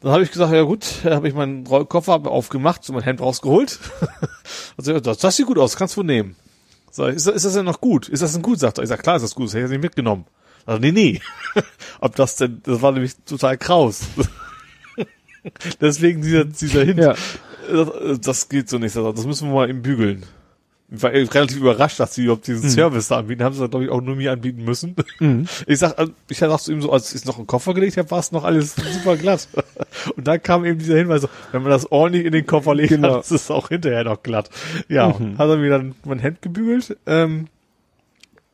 Dann 0.02 0.12
habe 0.12 0.24
ich 0.24 0.32
gesagt, 0.32 0.54
ja 0.54 0.64
gut, 0.64 0.86
habe 1.06 1.28
ich 1.28 1.34
meinen 1.34 1.66
Rollkoffer 1.66 2.28
aufgemacht, 2.28 2.84
so 2.84 2.94
mein 2.94 3.04
Hemd 3.04 3.22
rausgeholt. 3.22 3.80
also, 4.78 5.00
das, 5.00 5.18
das 5.20 5.36
sieht 5.36 5.46
gut 5.46 5.58
aus, 5.58 5.78
kannst 5.78 5.96
du 5.96 6.04
nehmen. 6.04 6.36
So, 6.92 7.06
ist, 7.06 7.28
ist 7.28 7.46
das 7.46 7.54
denn 7.54 7.66
noch 7.66 7.82
gut? 7.82 8.08
Ist 8.08 8.22
das 8.22 8.34
denn 8.34 8.42
gut? 8.42 8.60
Sagt 8.60 8.78
er. 8.78 8.84
Ich 8.84 8.90
sag, 8.90 9.02
klar 9.04 9.16
ist 9.16 9.22
das 9.24 9.36
gut, 9.36 9.48
das 9.48 9.54
hätte 9.54 9.66
ich 9.66 9.72
nicht 9.72 9.82
mitgenommen. 9.82 10.26
Also, 10.66 10.80
nee, 10.80 10.92
nee. 10.92 11.22
Ob 12.02 12.16
das 12.16 12.36
denn, 12.36 12.62
das 12.64 12.82
war 12.82 12.92
nämlich 12.92 13.16
total 13.26 13.58
kraus. 13.58 14.02
Deswegen 15.82 16.22
dieser, 16.22 16.46
dieser 16.46 16.84
Hint. 16.84 17.00
Ja. 17.00 17.16
Das, 17.72 18.20
das 18.22 18.50
geht 18.50 18.70
so 18.70 18.78
nicht. 18.78 18.96
Das 18.96 19.26
müssen 19.26 19.50
wir 19.50 19.56
mal 19.56 19.70
im 19.70 19.82
bügeln. 19.82 20.24
Ich 20.92 21.02
war 21.02 21.12
relativ 21.12 21.58
überrascht, 21.58 22.00
dass 22.00 22.14
sie 22.14 22.26
überhaupt 22.26 22.46
diesen 22.46 22.70
mhm. 22.70 22.70
Service 22.70 23.08
da 23.08 23.18
anbieten. 23.18 23.44
Haben 23.44 23.56
sie, 23.56 23.68
glaube 23.68 23.86
ich, 23.86 23.92
auch 23.92 24.02
nur 24.02 24.16
mir 24.16 24.32
anbieten 24.32 24.64
müssen. 24.64 24.96
Mhm. 25.20 25.48
Ich 25.68 25.80
sag, 25.80 25.98
also, 25.98 26.12
ich 26.30 26.38
sag 26.38 26.56
zu 26.60 26.72
ihm 26.72 26.82
so, 26.82 26.92
als 26.92 27.16
ich 27.16 27.26
noch 27.26 27.38
einen 27.38 27.48
Koffer 27.48 27.74
gelegt 27.74 27.98
habe, 27.98 28.10
war 28.12 28.20
es 28.20 28.32
noch 28.32 28.44
alles 28.44 28.76
super 28.76 29.18
glatt. 29.18 29.48
Und 30.16 30.28
dann 30.28 30.42
kam 30.44 30.64
eben 30.64 30.78
dieser 30.78 30.98
Hinweis, 30.98 31.22
so, 31.22 31.30
wenn 31.52 31.64
man 31.64 31.72
das 31.72 31.92
ordentlich 31.92 32.26
in 32.26 32.32
den 32.32 32.46
Koffer 32.46 32.76
legt, 32.76 32.90
genau. 32.90 33.10
dann 33.10 33.20
ist 33.22 33.32
es 33.32 33.50
auch 33.50 33.70
hinterher 33.70 34.04
noch 34.04 34.22
glatt. 34.22 34.52
Ja, 34.88 35.10
mhm. 35.10 35.40
hat 35.40 35.50
er 35.50 35.58
mir 35.58 35.72
dann 35.72 35.96
mein 36.06 36.20
Hemd 36.20 36.44
gebügelt. 36.44 36.96
Ähm, 37.08 37.48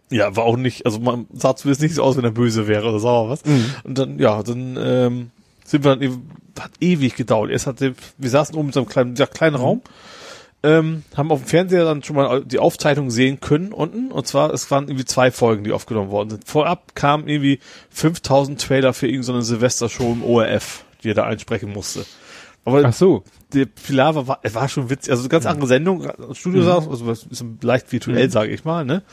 ja, 0.10 0.36
war 0.36 0.46
auch 0.46 0.58
nicht, 0.58 0.86
also 0.86 1.00
man 1.00 1.26
sah 1.34 1.56
zumindest 1.56 1.82
nicht 1.82 1.96
so 1.96 2.04
aus, 2.04 2.16
wenn 2.18 2.24
er 2.24 2.32
böse 2.32 2.68
wäre 2.68 2.88
oder 2.88 3.00
sauer 3.00 3.30
was. 3.30 3.44
Mhm. 3.46 3.66
Und 3.84 3.98
dann, 3.98 4.20
ja, 4.20 4.42
dann 4.42 4.78
ähm, 4.82 5.32
sind 5.72 5.84
wir 5.84 5.96
dann, 5.96 6.24
hat 6.60 6.72
ewig 6.80 7.16
gedauert. 7.16 7.50
Erst 7.50 7.68
hatte, 7.68 7.96
wir 8.18 8.30
saßen 8.30 8.56
oben 8.56 8.70
in 8.70 8.74
so 8.74 8.82
einem 8.82 8.90
kleinen, 8.90 9.16
ja, 9.16 9.26
kleinen 9.26 9.56
mhm. 9.56 9.62
Raum. 9.62 9.82
ähm, 10.64 11.04
haben 11.16 11.32
auf 11.32 11.40
dem 11.40 11.48
Fernseher 11.48 11.86
dann 11.86 12.04
schon 12.04 12.18
mal 12.18 12.44
die 12.46 12.60
Aufzeichnung 12.60 13.10
sehen 13.10 13.40
können 13.40 13.72
unten. 13.72 14.12
Und 14.12 14.28
zwar, 14.28 14.54
es 14.54 14.70
waren 14.70 14.88
irgendwie 14.88 15.06
zwei 15.06 15.32
Folgen, 15.32 15.64
die 15.64 15.72
aufgenommen 15.72 16.12
worden 16.12 16.30
sind. 16.30 16.48
Vorab 16.48 16.94
kamen 16.94 17.28
irgendwie 17.28 17.60
5000 17.90 18.62
Trailer 18.62 18.94
für 18.94 19.08
irgendeine 19.08 19.42
Silvestershow 19.42 20.12
im 20.12 20.24
ORF, 20.24 20.84
die 21.04 21.10
er 21.12 21.16
da 21.16 21.24
einsprechen 21.24 21.72
musste. 21.72 22.06
Aber 22.66 22.84
Ach 22.86 22.94
so. 22.94 23.24
Der 23.54 23.66
Pilar 23.66 24.28
war, 24.28 24.40
er 24.44 24.54
war 24.54 24.70
schon 24.70 24.90
witzig. 24.90 25.12
Also 25.12 25.28
ganz 25.28 25.46
andere 25.46 25.68
Sendung, 25.68 26.08
Studio 26.34 26.62
mhm. 26.62 26.66
saß, 26.66 26.88
also 26.88 27.12
ist 27.12 27.46
leicht 27.62 27.92
virtuell, 27.92 28.28
mhm. 28.28 28.32
sage 28.32 28.52
ich 28.52 28.64
mal, 28.64 28.86
ne? 28.86 29.04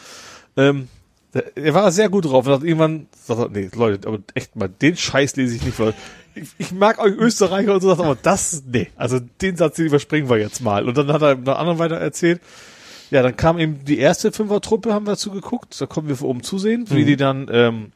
Ähm, 0.56 0.88
er 1.54 1.74
war 1.74 1.90
sehr 1.92 2.08
gut 2.08 2.24
drauf. 2.24 2.46
Und 2.46 2.64
irgendwann 2.64 3.06
sagt 3.12 3.40
er, 3.40 3.48
nee, 3.48 3.70
Leute, 3.74 4.06
aber 4.06 4.18
echt 4.34 4.56
mal, 4.56 4.68
den 4.68 4.96
Scheiß 4.96 5.36
lese 5.36 5.56
ich 5.56 5.64
nicht, 5.64 5.78
weil 5.78 5.94
ich, 6.38 6.48
ich 6.58 6.72
mag 6.72 6.98
euch 6.98 7.14
Österreicher 7.16 7.74
und 7.74 7.80
so, 7.80 7.90
aber 7.90 8.16
das, 8.20 8.62
nee, 8.66 8.88
also 8.96 9.18
den 9.20 9.56
Satz, 9.56 9.76
den 9.76 9.86
überspringen 9.86 10.28
wir 10.28 10.38
jetzt 10.38 10.60
mal. 10.60 10.88
Und 10.88 10.96
dann 10.96 11.12
hat 11.12 11.22
er 11.22 11.30
einer 11.30 11.58
anderen 11.58 11.78
weiter 11.78 11.96
erzählt. 11.96 12.40
Ja, 13.10 13.22
dann 13.22 13.36
kam 13.36 13.58
eben 13.58 13.84
die 13.84 13.98
erste 13.98 14.32
Fünfer-Truppe, 14.32 14.92
haben 14.92 15.06
wir 15.06 15.12
dazu 15.12 15.30
geguckt. 15.30 15.80
Da 15.80 15.86
konnten 15.86 16.08
wir 16.08 16.16
von 16.16 16.28
oben 16.28 16.42
zusehen, 16.42 16.84
wie 16.90 17.02
mhm. 17.02 17.06
die 17.06 17.16
dann 17.16 17.46
ähm, 17.50 17.92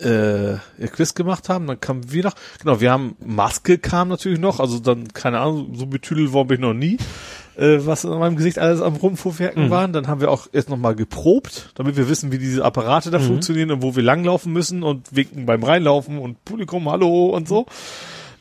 äh, 0.00 0.52
ihr 0.54 0.88
Quiz 0.92 1.14
gemacht 1.14 1.48
haben. 1.48 1.66
Dann 1.66 1.80
kamen 1.80 2.10
wir 2.10 2.24
noch, 2.24 2.34
genau, 2.60 2.80
wir 2.80 2.90
haben 2.90 3.16
Maske 3.24 3.78
kam 3.78 4.08
natürlich 4.08 4.40
noch, 4.40 4.60
also 4.60 4.80
dann, 4.80 5.12
keine 5.12 5.38
Ahnung, 5.38 5.74
so 5.74 5.86
betüdelt 5.86 6.32
worden 6.32 6.48
bin 6.48 6.56
ich 6.56 6.62
noch 6.62 6.74
nie 6.74 6.98
äh, 7.58 7.84
was 7.84 8.04
in 8.04 8.10
meinem 8.10 8.36
Gesicht 8.36 8.58
alles 8.58 8.80
am 8.80 8.96
Rumfuhrwerken 8.96 9.66
mhm. 9.66 9.70
waren. 9.70 9.92
Dann 9.92 10.06
haben 10.06 10.20
wir 10.20 10.30
auch 10.30 10.46
erst 10.52 10.70
nochmal 10.70 10.94
geprobt, 10.94 11.72
damit 11.74 11.96
wir 11.96 12.08
wissen, 12.08 12.30
wie 12.32 12.38
diese 12.38 12.64
Apparate 12.64 13.10
da 13.10 13.18
mhm. 13.18 13.24
funktionieren 13.24 13.70
und 13.72 13.82
wo 13.82 13.96
wir 13.96 14.02
langlaufen 14.02 14.52
müssen 14.52 14.82
und 14.82 15.14
winken 15.14 15.44
beim 15.44 15.62
Reinlaufen 15.62 16.18
und 16.18 16.44
Publikum, 16.44 16.88
hallo 16.88 17.30
und 17.30 17.48
so. 17.48 17.66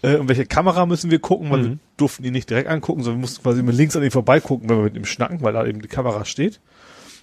Äh, 0.03 0.17
und 0.17 0.29
welche 0.29 0.45
Kamera 0.45 0.85
müssen 0.85 1.09
wir 1.09 1.19
gucken, 1.19 1.49
weil 1.49 1.59
mhm. 1.59 1.63
wir 1.63 1.77
durften 1.97 2.23
die 2.23 2.31
nicht 2.31 2.49
direkt 2.49 2.69
angucken, 2.69 3.01
sondern 3.01 3.19
wir 3.19 3.21
mussten 3.21 3.41
quasi 3.41 3.59
immer 3.59 3.71
links 3.71 3.95
an 3.95 4.03
ihm 4.03 4.11
vorbeigucken, 4.11 4.69
wenn 4.69 4.77
wir 4.77 4.83
mit 4.83 4.95
ihm 4.95 5.05
schnacken, 5.05 5.41
weil 5.41 5.53
da 5.53 5.65
eben 5.65 5.81
die 5.81 5.87
Kamera 5.87 6.23
steht. 6.23 6.59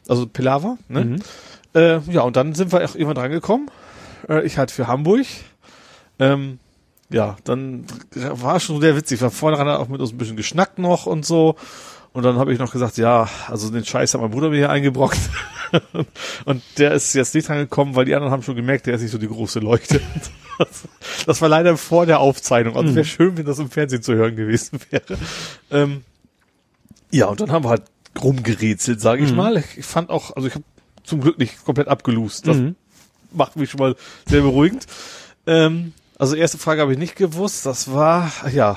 Also 0.08 0.26
Pilava, 0.26 0.76
ne? 0.88 1.04
Mhm. 1.04 1.16
Äh, 1.74 1.98
ja, 2.10 2.22
und 2.22 2.36
dann 2.36 2.54
sind 2.54 2.72
wir 2.72 2.84
auch 2.84 2.94
irgendwann 2.94 3.16
drangekommen. 3.16 3.70
Äh, 4.28 4.44
ich 4.44 4.58
halt 4.58 4.70
für 4.70 4.86
Hamburg. 4.86 5.26
Ähm, 6.18 6.58
ja, 7.10 7.36
dann 7.44 7.86
war 8.14 8.60
schon 8.60 8.80
sehr 8.80 8.96
witzig. 8.96 9.20
War 9.20 9.30
vorne 9.30 9.58
ran 9.58 9.68
auch 9.68 9.88
mit 9.88 10.00
uns 10.00 10.12
ein 10.12 10.18
bisschen 10.18 10.36
geschnackt 10.36 10.78
noch 10.78 11.06
und 11.06 11.24
so. 11.24 11.56
Und 12.12 12.22
dann 12.22 12.36
habe 12.36 12.52
ich 12.52 12.60
noch 12.60 12.70
gesagt, 12.70 12.96
ja, 12.96 13.28
also 13.48 13.70
den 13.70 13.84
Scheiß 13.84 14.14
hat 14.14 14.20
mein 14.20 14.30
Bruder 14.30 14.48
mir 14.48 14.56
hier 14.56 14.70
eingebrockt. 14.70 15.18
und 16.44 16.62
der 16.78 16.92
ist 16.92 17.12
jetzt 17.14 17.34
nicht 17.34 17.50
angekommen, 17.50 17.96
weil 17.96 18.04
die 18.04 18.14
anderen 18.14 18.32
haben 18.32 18.42
schon 18.42 18.54
gemerkt, 18.54 18.86
der 18.86 18.94
ist 18.94 19.02
nicht 19.02 19.10
so 19.10 19.18
die 19.18 19.26
große 19.26 19.58
Leuchte. 19.58 20.00
das 21.26 21.40
war 21.40 21.48
leider 21.48 21.76
vor 21.76 22.06
der 22.06 22.20
Aufzeichnung. 22.20 22.76
Also 22.76 22.94
wäre 22.94 23.04
mhm. 23.04 23.08
schön, 23.08 23.36
wenn 23.36 23.44
das 23.44 23.58
im 23.58 23.68
Fernsehen 23.68 24.02
zu 24.02 24.14
hören 24.14 24.36
gewesen 24.36 24.78
wäre. 24.90 25.18
Ähm, 25.72 26.04
ja, 27.10 27.26
und 27.26 27.40
dann 27.40 27.50
haben 27.50 27.64
wir 27.64 27.70
halt 27.70 27.82
rumgerätselt, 28.22 29.00
sage 29.00 29.24
ich 29.24 29.30
mhm. 29.30 29.36
mal. 29.36 29.64
Ich 29.76 29.84
fand 29.84 30.10
auch, 30.10 30.36
also 30.36 30.46
ich 30.46 30.54
habe 30.54 30.64
zum 31.02 31.20
Glück 31.20 31.38
nicht 31.38 31.64
komplett 31.64 31.88
abgelust. 31.88 32.46
Das 32.46 32.56
mhm. 32.56 32.76
macht 33.32 33.56
mich 33.56 33.70
schon 33.70 33.80
mal 33.80 33.96
sehr 34.26 34.42
beruhigend. 34.42 34.86
Ähm, 35.48 35.92
also 36.18 36.36
erste 36.36 36.58
Frage 36.58 36.80
habe 36.80 36.92
ich 36.92 36.98
nicht 36.98 37.16
gewusst. 37.16 37.66
Das 37.66 37.92
war, 37.92 38.30
ja, 38.52 38.76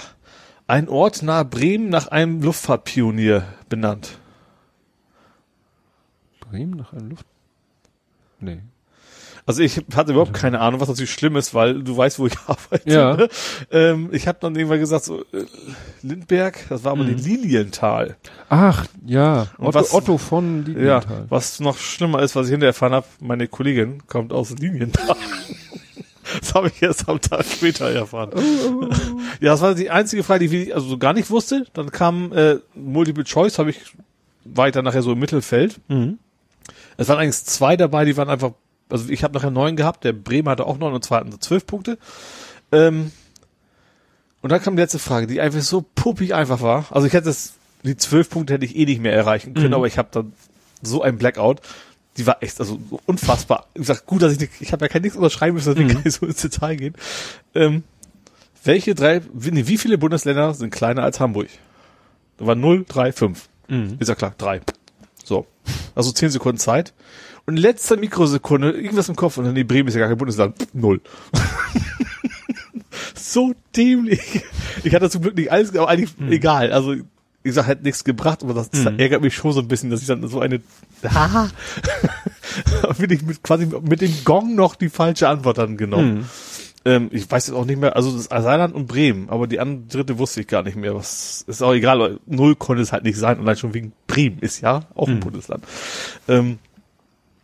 ein 0.67 0.89
Ort 0.89 1.23
nahe 1.23 1.45
Bremen 1.45 1.89
nach 1.89 2.07
einem 2.07 2.41
Luftfahrtpionier 2.41 3.45
benannt. 3.69 4.19
Bremen 6.39 6.77
nach 6.77 6.93
einem 6.93 7.09
Luft... 7.09 7.25
Nee. 8.39 8.61
Also 9.47 9.61
ich 9.61 9.81
hatte 9.95 10.11
überhaupt 10.11 10.33
keine 10.33 10.59
Ahnung, 10.59 10.81
was 10.81 10.89
natürlich 10.89 11.13
schlimm 11.13 11.37
ist, 11.37 11.53
weil 11.53 11.81
du 11.81 11.95
weißt, 11.95 12.19
wo 12.19 12.27
ich 12.27 12.37
arbeite. 12.47 12.91
Ja. 12.91 13.15
Ne? 13.15 13.29
Ähm, 13.71 14.09
ich 14.11 14.27
habe 14.27 14.37
dann 14.41 14.53
irgendwann 14.55 14.79
gesagt, 14.79 15.05
so 15.05 15.21
äh, 15.21 15.45
Lindberg, 16.01 16.65
das 16.67 16.83
war 16.83 16.91
aber 16.91 17.03
mhm. 17.03 17.15
die 17.15 17.29
Lilienthal. 17.29 18.17
Ach, 18.49 18.85
ja. 19.05 19.47
Otto, 19.57 19.73
was, 19.73 19.93
Otto 19.93 20.17
von 20.17 20.65
Lilienthal. 20.65 21.19
Ja, 21.19 21.25
was 21.29 21.61
noch 21.61 21.77
schlimmer 21.77 22.21
ist, 22.21 22.35
was 22.35 22.47
ich 22.47 22.51
hinterher 22.51 22.71
erfahren 22.71 22.93
habe, 22.93 23.07
meine 23.21 23.47
Kollegin 23.47 24.05
kommt 24.07 24.33
aus 24.33 24.51
Lilienthal. 24.51 25.15
Das 26.39 26.53
habe 26.53 26.67
ich 26.67 26.81
erst 26.81 27.07
am 27.07 27.21
Tag 27.21 27.45
später 27.45 27.89
erfahren. 27.89 28.31
Oh, 28.35 28.39
oh, 28.39 28.85
oh. 28.85 29.19
Ja, 29.39 29.51
das 29.51 29.61
war 29.61 29.75
die 29.75 29.89
einzige 29.89 30.23
Frage, 30.23 30.47
die 30.47 30.63
ich 30.63 30.75
also 30.75 30.87
so 30.87 30.97
gar 30.97 31.13
nicht 31.13 31.29
wusste. 31.29 31.65
Dann 31.73 31.91
kam 31.91 32.31
äh, 32.33 32.57
Multiple 32.75 33.23
Choice, 33.23 33.59
habe 33.59 33.69
ich 33.69 33.79
weiter 34.43 34.81
nachher 34.81 35.01
so 35.01 35.11
im 35.13 35.19
Mittelfeld. 35.19 35.79
Mhm. 35.87 36.19
Es 36.97 37.09
waren 37.09 37.19
eigentlich 37.19 37.43
zwei 37.43 37.77
dabei, 37.77 38.05
die 38.05 38.17
waren 38.17 38.29
einfach, 38.29 38.51
also 38.89 39.09
ich 39.09 39.23
habe 39.23 39.33
nachher 39.35 39.51
neun 39.51 39.75
gehabt, 39.75 40.03
der 40.03 40.13
Bremer 40.13 40.51
hatte 40.51 40.65
auch 40.65 40.77
neun 40.77 40.93
und 40.93 41.03
zwei 41.03 41.17
hatten 41.17 41.39
zwölf 41.39 41.65
Punkte. 41.65 41.97
Ähm, 42.71 43.11
und 44.41 44.51
dann 44.51 44.61
kam 44.61 44.75
die 44.75 44.81
letzte 44.81 44.99
Frage, 44.99 45.27
die 45.27 45.41
einfach 45.41 45.61
so 45.61 45.85
puppig 45.95 46.33
einfach 46.33 46.61
war. 46.61 46.85
Also 46.91 47.07
ich 47.07 47.13
hätte 47.13 47.29
es, 47.29 47.53
die 47.83 47.97
zwölf 47.97 48.29
Punkte 48.29 48.53
hätte 48.53 48.65
ich 48.65 48.75
eh 48.75 48.85
nicht 48.85 49.01
mehr 49.01 49.13
erreichen 49.13 49.53
können, 49.53 49.69
mhm. 49.69 49.73
aber 49.75 49.87
ich 49.87 49.97
habe 49.97 50.09
dann 50.11 50.33
so 50.81 51.01
ein 51.01 51.17
Blackout 51.17 51.61
die 52.17 52.25
war 52.25 52.41
echt, 52.41 52.59
also 52.59 52.79
so 52.89 52.99
unfassbar. 53.05 53.67
Ich 53.73 53.85
sag, 53.85 54.05
gut, 54.05 54.21
dass 54.21 54.33
ich 54.33 54.39
nicht, 54.39 54.51
ich 54.59 54.71
habe 54.71 54.85
ja 54.85 54.89
kein 54.89 55.01
nichts 55.01 55.17
unterschreiben 55.17 55.55
müssen, 55.55 55.75
dass 55.75 55.83
mhm. 55.83 55.87
kann 55.89 56.01
ich 56.03 56.13
so 56.13 56.25
ins 56.25 56.41
Detail 56.41 56.75
gehen. 56.75 56.95
Ähm, 57.53 57.83
welche 58.63 58.95
drei, 58.95 59.21
wie, 59.33 59.67
wie 59.67 59.77
viele 59.77 59.97
Bundesländer 59.97 60.53
sind 60.53 60.71
kleiner 60.71 61.03
als 61.03 61.19
Hamburg? 61.19 61.47
Da 62.37 62.45
war 62.45 62.55
0, 62.55 62.85
3, 62.87 63.11
5. 63.11 63.49
Mhm. 63.67 63.97
Ist 63.99 64.07
ja 64.07 64.15
klar, 64.15 64.33
drei. 64.37 64.61
So. 65.23 65.45
Also 65.95 66.11
zehn 66.11 66.29
Sekunden 66.29 66.57
Zeit. 66.57 66.93
Und 67.45 67.55
in 67.55 67.61
letzter 67.61 67.97
Mikrosekunde, 67.97 68.71
irgendwas 68.71 69.09
im 69.09 69.15
Kopf, 69.15 69.37
und 69.37 69.45
dann, 69.45 69.53
nee, 69.53 69.63
Bremen 69.63 69.87
ist 69.87 69.93
ja 69.93 69.99
gar 69.99 70.09
kein 70.09 70.17
Bundesland. 70.17 70.55
Null. 70.73 71.01
so 73.15 73.53
dämlich. 73.75 74.43
Ich 74.83 74.93
hatte 74.93 75.09
zum 75.09 75.21
Glück 75.21 75.35
nicht 75.35 75.51
alles, 75.51 75.75
aber 75.75 75.87
eigentlich 75.87 76.17
mhm. 76.17 76.31
egal. 76.31 76.71
Also 76.71 76.95
wie 77.47 77.51
gesagt, 77.51 77.69
hat 77.69 77.83
nichts 77.83 78.03
gebracht, 78.03 78.43
aber 78.43 78.53
das, 78.53 78.73
mhm. 78.73 78.99
ärgert 78.99 79.21
mich 79.21 79.33
schon 79.33 79.53
so 79.53 79.61
ein 79.61 79.69
bisschen, 79.69 79.89
dass 79.89 80.01
ich 80.01 80.07
dann 80.07 80.27
so 80.27 80.41
eine, 80.41 80.59
haha, 81.03 81.49
bin 82.97 83.09
ich 83.09 83.21
mit, 83.21 83.41
quasi 83.41 83.65
mit 83.65 84.01
dem 84.01 84.13
Gong 84.25 84.53
noch 84.53 84.75
die 84.75 84.89
falsche 84.89 85.29
Antwort 85.29 85.57
dann 85.57 85.77
genommen. 85.77 86.13
Mhm. 86.13 86.25
Ähm, 86.83 87.09
ich 87.13 87.31
weiß 87.31 87.47
jetzt 87.47 87.55
auch 87.55 87.63
nicht 87.63 87.79
mehr, 87.79 87.95
also 87.95 88.11
das 88.11 88.25
Saarland 88.25 88.75
und 88.75 88.87
Bremen, 88.87 89.29
aber 89.29 89.47
die 89.47 89.61
andere 89.61 89.87
dritte 89.87 90.19
wusste 90.19 90.41
ich 90.41 90.47
gar 90.47 90.63
nicht 90.63 90.75
mehr. 90.75 90.93
Was 90.93 91.45
ist 91.47 91.61
auch 91.61 91.73
egal, 91.73 92.19
null 92.25 92.55
konnte 92.55 92.83
es 92.83 92.91
halt 92.91 93.05
nicht 93.05 93.17
sein, 93.17 93.39
allein 93.39 93.55
schon 93.55 93.73
wegen 93.73 93.93
Bremen 94.07 94.39
ist 94.39 94.59
ja 94.59 94.81
auch 94.93 95.07
ein 95.07 95.15
mhm. 95.15 95.19
Bundesland. 95.21 95.63
Ähm, 96.27 96.59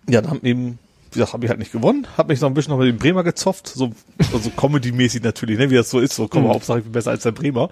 ja, 0.10 0.22
dann 0.22 0.32
haben 0.32 0.44
eben 0.44 0.80
wie 1.14 1.19
gesagt, 1.19 1.34
habe 1.34 1.46
ich 1.46 1.50
halt 1.50 1.60
nicht 1.60 1.72
gewonnen, 1.72 2.08
habe 2.18 2.34
mich 2.34 2.42
noch 2.42 2.50
ein 2.50 2.53
bisschen 2.53 2.72
noch 2.72 2.80
mit 2.80 2.88
dem 2.88 2.98
Bremer 2.98 3.24
gezopft, 3.24 3.68
so 3.68 3.92
also 4.34 4.50
Comedy-mäßig 4.50 5.22
natürlich, 5.24 5.60
ne, 5.60 5.69
wie 5.69 5.76
das 5.76 5.90
so 5.90 6.00
ist, 6.00 6.16
so 6.16 6.28
komm, 6.28 6.44
mhm. 6.44 6.50
Hauptsache 6.50 6.80
ich 6.80 6.84
bin 6.84 6.92
besser 6.92 7.12
als 7.12 7.24
der 7.24 7.32
Bremer. 7.32 7.69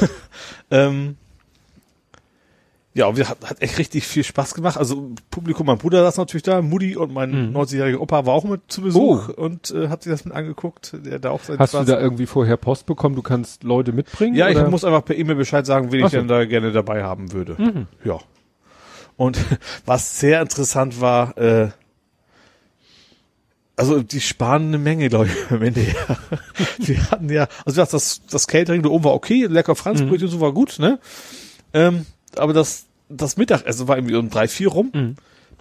ähm, 0.70 1.16
ja, 2.98 3.16
wir 3.16 3.28
hat, 3.28 3.38
hat 3.48 3.62
echt 3.62 3.78
richtig 3.78 4.08
viel 4.08 4.24
Spaß 4.24 4.54
gemacht. 4.54 4.76
Also 4.76 5.12
Publikum, 5.30 5.66
mein 5.66 5.78
Bruder 5.78 6.02
saß 6.02 6.16
natürlich 6.16 6.42
da, 6.42 6.60
Mutti 6.62 6.96
und 6.96 7.12
mein 7.12 7.50
mhm. 7.50 7.56
90-jähriger 7.56 7.98
Opa 7.98 8.26
war 8.26 8.34
auch 8.34 8.42
mit 8.42 8.62
zu 8.66 8.82
Besuch 8.82 9.28
oh. 9.28 9.40
und 9.40 9.70
äh, 9.70 9.88
hat 9.88 10.02
sich 10.02 10.10
das 10.10 10.24
mit 10.24 10.34
angeguckt. 10.34 10.96
Der 11.06 11.20
da 11.20 11.30
auch 11.30 11.38
Hast 11.38 11.70
Spaß. 11.70 11.86
du 11.86 11.92
da 11.92 12.00
irgendwie 12.00 12.26
vorher 12.26 12.56
Post 12.56 12.86
bekommen? 12.86 13.14
Du 13.14 13.22
kannst 13.22 13.62
Leute 13.62 13.92
mitbringen? 13.92 14.34
Ja, 14.34 14.48
oder? 14.48 14.64
ich 14.64 14.70
muss 14.70 14.84
einfach 14.84 15.04
per 15.04 15.16
E-Mail 15.16 15.36
Bescheid 15.36 15.64
sagen, 15.64 15.92
wen 15.92 16.02
Ach 16.02 16.06
ich 16.06 16.10
denn 16.12 16.26
da 16.26 16.44
gerne 16.44 16.72
dabei 16.72 17.04
haben 17.04 17.32
würde. 17.32 17.54
Mhm. 17.56 17.86
Ja. 18.02 18.18
Und 19.16 19.38
was 19.86 20.18
sehr 20.18 20.42
interessant 20.42 21.00
war, 21.00 21.38
äh, 21.38 21.68
also 23.76 24.02
die 24.02 24.20
sparen 24.20 24.66
eine 24.66 24.78
Menge, 24.78 25.08
glaube 25.08 25.26
ich, 25.26 25.52
am 25.52 25.62
Ende. 25.62 25.82
Ja. 25.82 26.16
Wir 26.78 27.10
hatten 27.12 27.30
ja, 27.30 27.46
also 27.64 27.80
das, 27.80 28.22
das 28.28 28.48
Catering 28.48 28.82
da 28.82 28.88
oben 28.88 29.04
war 29.04 29.14
okay, 29.14 29.46
lecker 29.46 29.76
Franzbrötchen, 29.76 30.26
mhm. 30.26 30.32
so 30.32 30.40
war 30.40 30.52
gut, 30.52 30.80
ne? 30.80 30.98
Ähm, 31.72 32.04
aber 32.36 32.52
das 32.52 32.87
das 33.08 33.36
Mittagessen 33.36 33.88
war 33.88 33.96
irgendwie 33.96 34.16
um 34.16 34.30
drei, 34.30 34.48
vier 34.48 34.68
rum. 34.68 34.90
Mhm. 34.94 35.16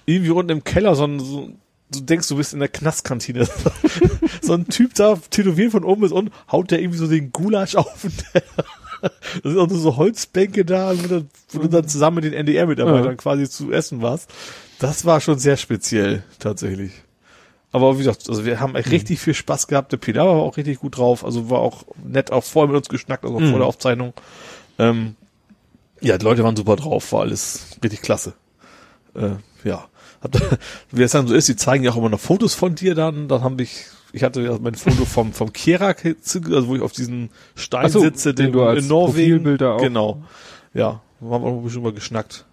Irgendwie 0.05 0.31
unten 0.31 0.51
im 0.51 0.63
Keller 0.63 0.95
so 0.95 1.05
ein, 1.05 1.19
so, 1.19 1.49
du 1.91 2.01
denkst, 2.01 2.27
du 2.27 2.37
bist 2.37 2.53
in 2.53 2.59
der 2.59 2.69
Knastkantine. 2.69 3.47
so 4.41 4.53
ein 4.53 4.67
Typ 4.67 4.93
da, 4.95 5.17
tätowiert 5.29 5.71
von 5.71 5.83
oben 5.83 6.01
bis 6.01 6.11
unten, 6.11 6.31
haut 6.51 6.71
der 6.71 6.81
irgendwie 6.81 6.99
so 6.99 7.07
den 7.07 7.31
Gulasch 7.31 7.75
auf 7.75 8.05
der, 8.33 8.43
das 9.01 9.11
sind 9.43 9.57
auch 9.57 9.67
nur 9.67 9.79
so 9.79 9.97
Holzbänke 9.97 10.65
da, 10.65 10.97
wo 10.97 11.07
du, 11.07 11.27
wo 11.51 11.59
du 11.59 11.69
dann 11.69 11.87
zusammen 11.87 12.15
mit 12.15 12.25
den 12.25 12.33
NDR-Mitarbeitern 12.33 13.11
ja. 13.11 13.15
quasi 13.15 13.49
zu 13.49 13.71
essen 13.71 14.01
warst. 14.01 14.29
Das 14.79 15.05
war 15.05 15.21
schon 15.21 15.39
sehr 15.39 15.57
speziell, 15.57 16.23
tatsächlich. 16.39 16.91
Aber 17.71 17.95
wie 17.95 17.99
gesagt, 17.99 18.29
also 18.29 18.45
wir 18.45 18.59
haben 18.59 18.75
echt 18.75 18.87
mhm. 18.87 18.93
richtig 18.93 19.19
viel 19.19 19.33
Spaß 19.33 19.67
gehabt. 19.67 19.91
Der 19.91 19.97
Pilar 19.97 20.25
war 20.25 20.35
auch 20.35 20.57
richtig 20.57 20.79
gut 20.79 20.97
drauf. 20.97 21.25
Also 21.25 21.49
war 21.49 21.59
auch 21.59 21.83
nett 22.03 22.31
auch 22.31 22.43
vorher 22.43 22.67
mit 22.67 22.77
uns 22.77 22.89
geschnackt, 22.89 23.25
also 23.25 23.39
mhm. 23.39 23.49
vor 23.49 23.59
der 23.59 23.67
Aufzeichnung. 23.67 24.13
Ähm, 24.79 25.15
ja, 26.01 26.17
die 26.17 26.25
Leute 26.25 26.43
waren 26.43 26.55
super 26.55 26.75
drauf, 26.75 27.11
war 27.11 27.21
alles 27.21 27.77
richtig 27.83 28.01
klasse. 28.01 28.33
Äh, 29.15 29.31
ja. 29.63 29.85
Wie 30.91 31.03
es 31.03 31.11
dann 31.11 31.27
so 31.27 31.35
ist, 31.35 31.47
die 31.47 31.55
zeigen 31.55 31.83
ja 31.83 31.91
auch 31.91 31.97
immer 31.97 32.09
noch 32.09 32.19
Fotos 32.19 32.55
von 32.55 32.75
dir 32.75 32.95
dann. 32.95 33.27
Dann 33.27 33.43
habe 33.43 33.61
ich, 33.61 33.85
ich 34.11 34.23
hatte 34.23 34.41
ja 34.41 34.57
mein 34.59 34.75
Foto 34.75 35.05
vom, 35.05 35.33
vom 35.33 35.53
Kerak, 35.53 36.05
also 36.05 36.67
wo 36.67 36.75
ich 36.75 36.81
auf 36.81 36.91
diesen 36.91 37.29
Stein 37.55 37.89
so, 37.89 37.99
sitze, 37.99 38.33
den, 38.33 38.47
den 38.47 38.53
du 38.53 38.63
als 38.63 38.83
in 38.83 38.89
Norwegen. 38.89 39.37
Profilbilder 39.37 39.75
auch. 39.75 39.81
Genau. 39.81 40.23
Ja, 40.73 41.01
haben 41.21 41.43
wir 41.43 41.49
ein 41.49 41.63
bisschen 41.63 41.83
mal 41.83 41.93
geschnackt. 41.93 42.45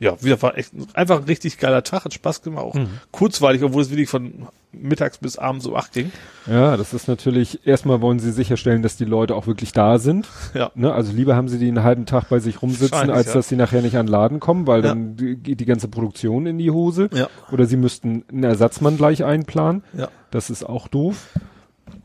Ja, 0.00 0.20
wieder 0.22 0.40
war 0.40 0.56
echt 0.56 0.72
einfach 0.94 1.18
ein 1.18 1.24
richtig 1.24 1.58
geiler 1.58 1.84
Tag, 1.84 2.06
hat 2.06 2.14
Spaß 2.14 2.40
gemacht, 2.40 2.64
auch 2.64 2.74
mhm. 2.74 2.88
kurzweilig, 3.10 3.62
obwohl 3.62 3.82
es 3.82 3.90
wirklich 3.90 4.08
von 4.08 4.48
mittags 4.72 5.18
bis 5.18 5.36
abends 5.36 5.66
um 5.66 5.74
acht 5.74 5.92
ging. 5.92 6.10
Ja, 6.46 6.78
das 6.78 6.94
ist 6.94 7.06
natürlich, 7.06 7.66
erstmal 7.66 8.00
wollen 8.00 8.18
sie 8.18 8.32
sicherstellen, 8.32 8.82
dass 8.82 8.96
die 8.96 9.04
Leute 9.04 9.34
auch 9.34 9.46
wirklich 9.46 9.72
da 9.72 9.98
sind. 9.98 10.26
Ja. 10.52 10.72
Ne? 10.74 10.92
Also 10.92 11.12
lieber 11.12 11.36
haben 11.36 11.48
sie 11.48 11.58
die 11.58 11.68
einen 11.68 11.84
halben 11.84 12.06
Tag 12.06 12.28
bei 12.28 12.40
sich 12.40 12.60
rumsitzen, 12.60 13.08
als 13.10 13.28
ja. 13.28 13.34
dass 13.34 13.48
sie 13.48 13.56
nachher 13.56 13.82
nicht 13.82 13.96
an 13.96 14.06
den 14.06 14.12
Laden 14.12 14.40
kommen, 14.40 14.66
weil 14.66 14.82
ja. 14.82 14.88
dann 14.88 15.16
geht 15.16 15.60
die 15.60 15.64
ganze 15.64 15.86
Produktion 15.86 16.44
in 16.46 16.58
die 16.58 16.72
Hose. 16.72 17.08
Ja. 17.12 17.28
Oder 17.52 17.66
sie 17.66 17.76
müssten 17.76 18.24
einen 18.30 18.42
Ersatzmann 18.42 18.96
gleich 18.96 19.22
einplanen. 19.22 19.84
Ja. 19.96 20.08
Das 20.32 20.50
ist 20.50 20.64
auch 20.64 20.88
doof. 20.88 21.28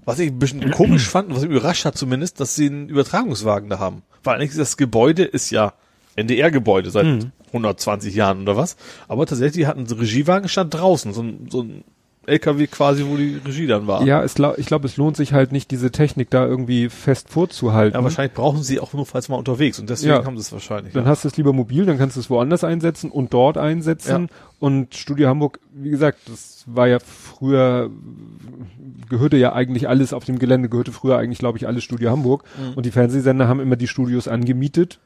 Was 0.06 0.20
ich 0.20 0.32
ein 0.32 0.38
bisschen 0.38 0.70
komisch 0.72 1.08
fand, 1.08 1.34
was 1.34 1.42
mich 1.42 1.52
überrascht 1.52 1.86
hat 1.86 1.98
zumindest, 1.98 2.40
dass 2.40 2.56
sie 2.56 2.68
einen 2.68 2.88
Übertragungswagen 2.88 3.68
da 3.70 3.80
haben. 3.80 4.04
Weil 4.24 4.36
eigentlich 4.36 4.56
das 4.56 4.78
Gebäude 4.78 5.24
ist 5.24 5.50
ja 5.50 5.74
NDR-Gebäude 6.16 6.92
seit 6.92 7.06
mhm. 7.06 7.32
120 7.56 8.14
Jahren 8.16 8.42
oder 8.42 8.58
was. 8.58 8.78
Aber 9.08 9.26
tatsächlich 9.26 9.66
hatten 9.68 9.86
sie 9.86 9.98
Regiewagen 9.98 10.50
stand 10.50 10.74
draußen, 10.74 11.14
so 11.14 11.22
ein, 11.22 11.48
so 11.50 11.62
ein 11.62 11.84
LKW 12.28 12.68
quasi, 12.68 13.06
wo 13.08 13.18
die 13.18 13.40
Regie 13.46 13.68
dann 13.68 13.88
war. 13.88 14.04
Ja, 14.04 14.24
es, 14.24 14.36
ich 14.58 14.66
glaube, 14.66 14.88
es 14.88 14.98
lohnt 14.98 15.16
sich 15.16 15.34
halt 15.34 15.52
nicht, 15.52 15.72
diese 15.72 15.92
Technik 15.92 16.30
da 16.30 16.46
irgendwie 16.46 16.90
fest 16.90 17.30
vorzuhalten. 17.30 17.98
Ja, 17.98 18.04
wahrscheinlich 18.04 18.34
brauchen 18.34 18.64
sie 18.64 18.80
auch 18.80 18.94
nur 18.94 19.06
falls 19.06 19.30
mal 19.30 19.36
unterwegs 19.36 19.80
und 19.80 19.90
deswegen 19.90 20.14
ja. 20.14 20.26
haben 20.26 20.36
sie 20.36 20.42
es 20.42 20.52
wahrscheinlich. 20.52 20.94
Dann 20.94 21.04
ja. 21.04 21.10
hast 21.10 21.24
du 21.24 21.28
es 21.28 21.38
lieber 21.38 21.54
mobil, 21.54 21.86
dann 21.86 21.98
kannst 21.98 22.16
du 22.16 22.20
es 22.20 22.30
woanders 22.30 22.64
einsetzen 22.64 23.12
und 23.12 23.34
dort 23.34 23.58
einsetzen. 23.58 24.24
Ja. 24.24 24.36
Und 24.60 24.96
Studio 24.96 25.28
Hamburg, 25.28 25.60
wie 25.74 25.90
gesagt, 25.90 26.20
das 26.28 26.64
war 26.66 26.88
ja 26.88 27.00
früher, 27.00 27.90
gehörte 29.10 29.38
ja 29.38 29.54
eigentlich 29.54 29.88
alles 29.88 30.14
auf 30.14 30.26
dem 30.26 30.40
Gelände, 30.40 30.70
gehörte 30.70 30.92
früher 30.92 31.18
eigentlich, 31.18 31.40
glaube 31.40 31.58
ich, 31.58 31.68
alles 31.68 31.84
Studio 31.84 32.10
Hamburg. 32.10 32.44
Mhm. 32.58 32.74
Und 32.74 32.86
die 32.86 32.92
Fernsehsender 32.92 33.48
haben 33.48 33.60
immer 33.60 33.76
die 33.76 33.88
Studios 33.88 34.28
angemietet 34.28 35.00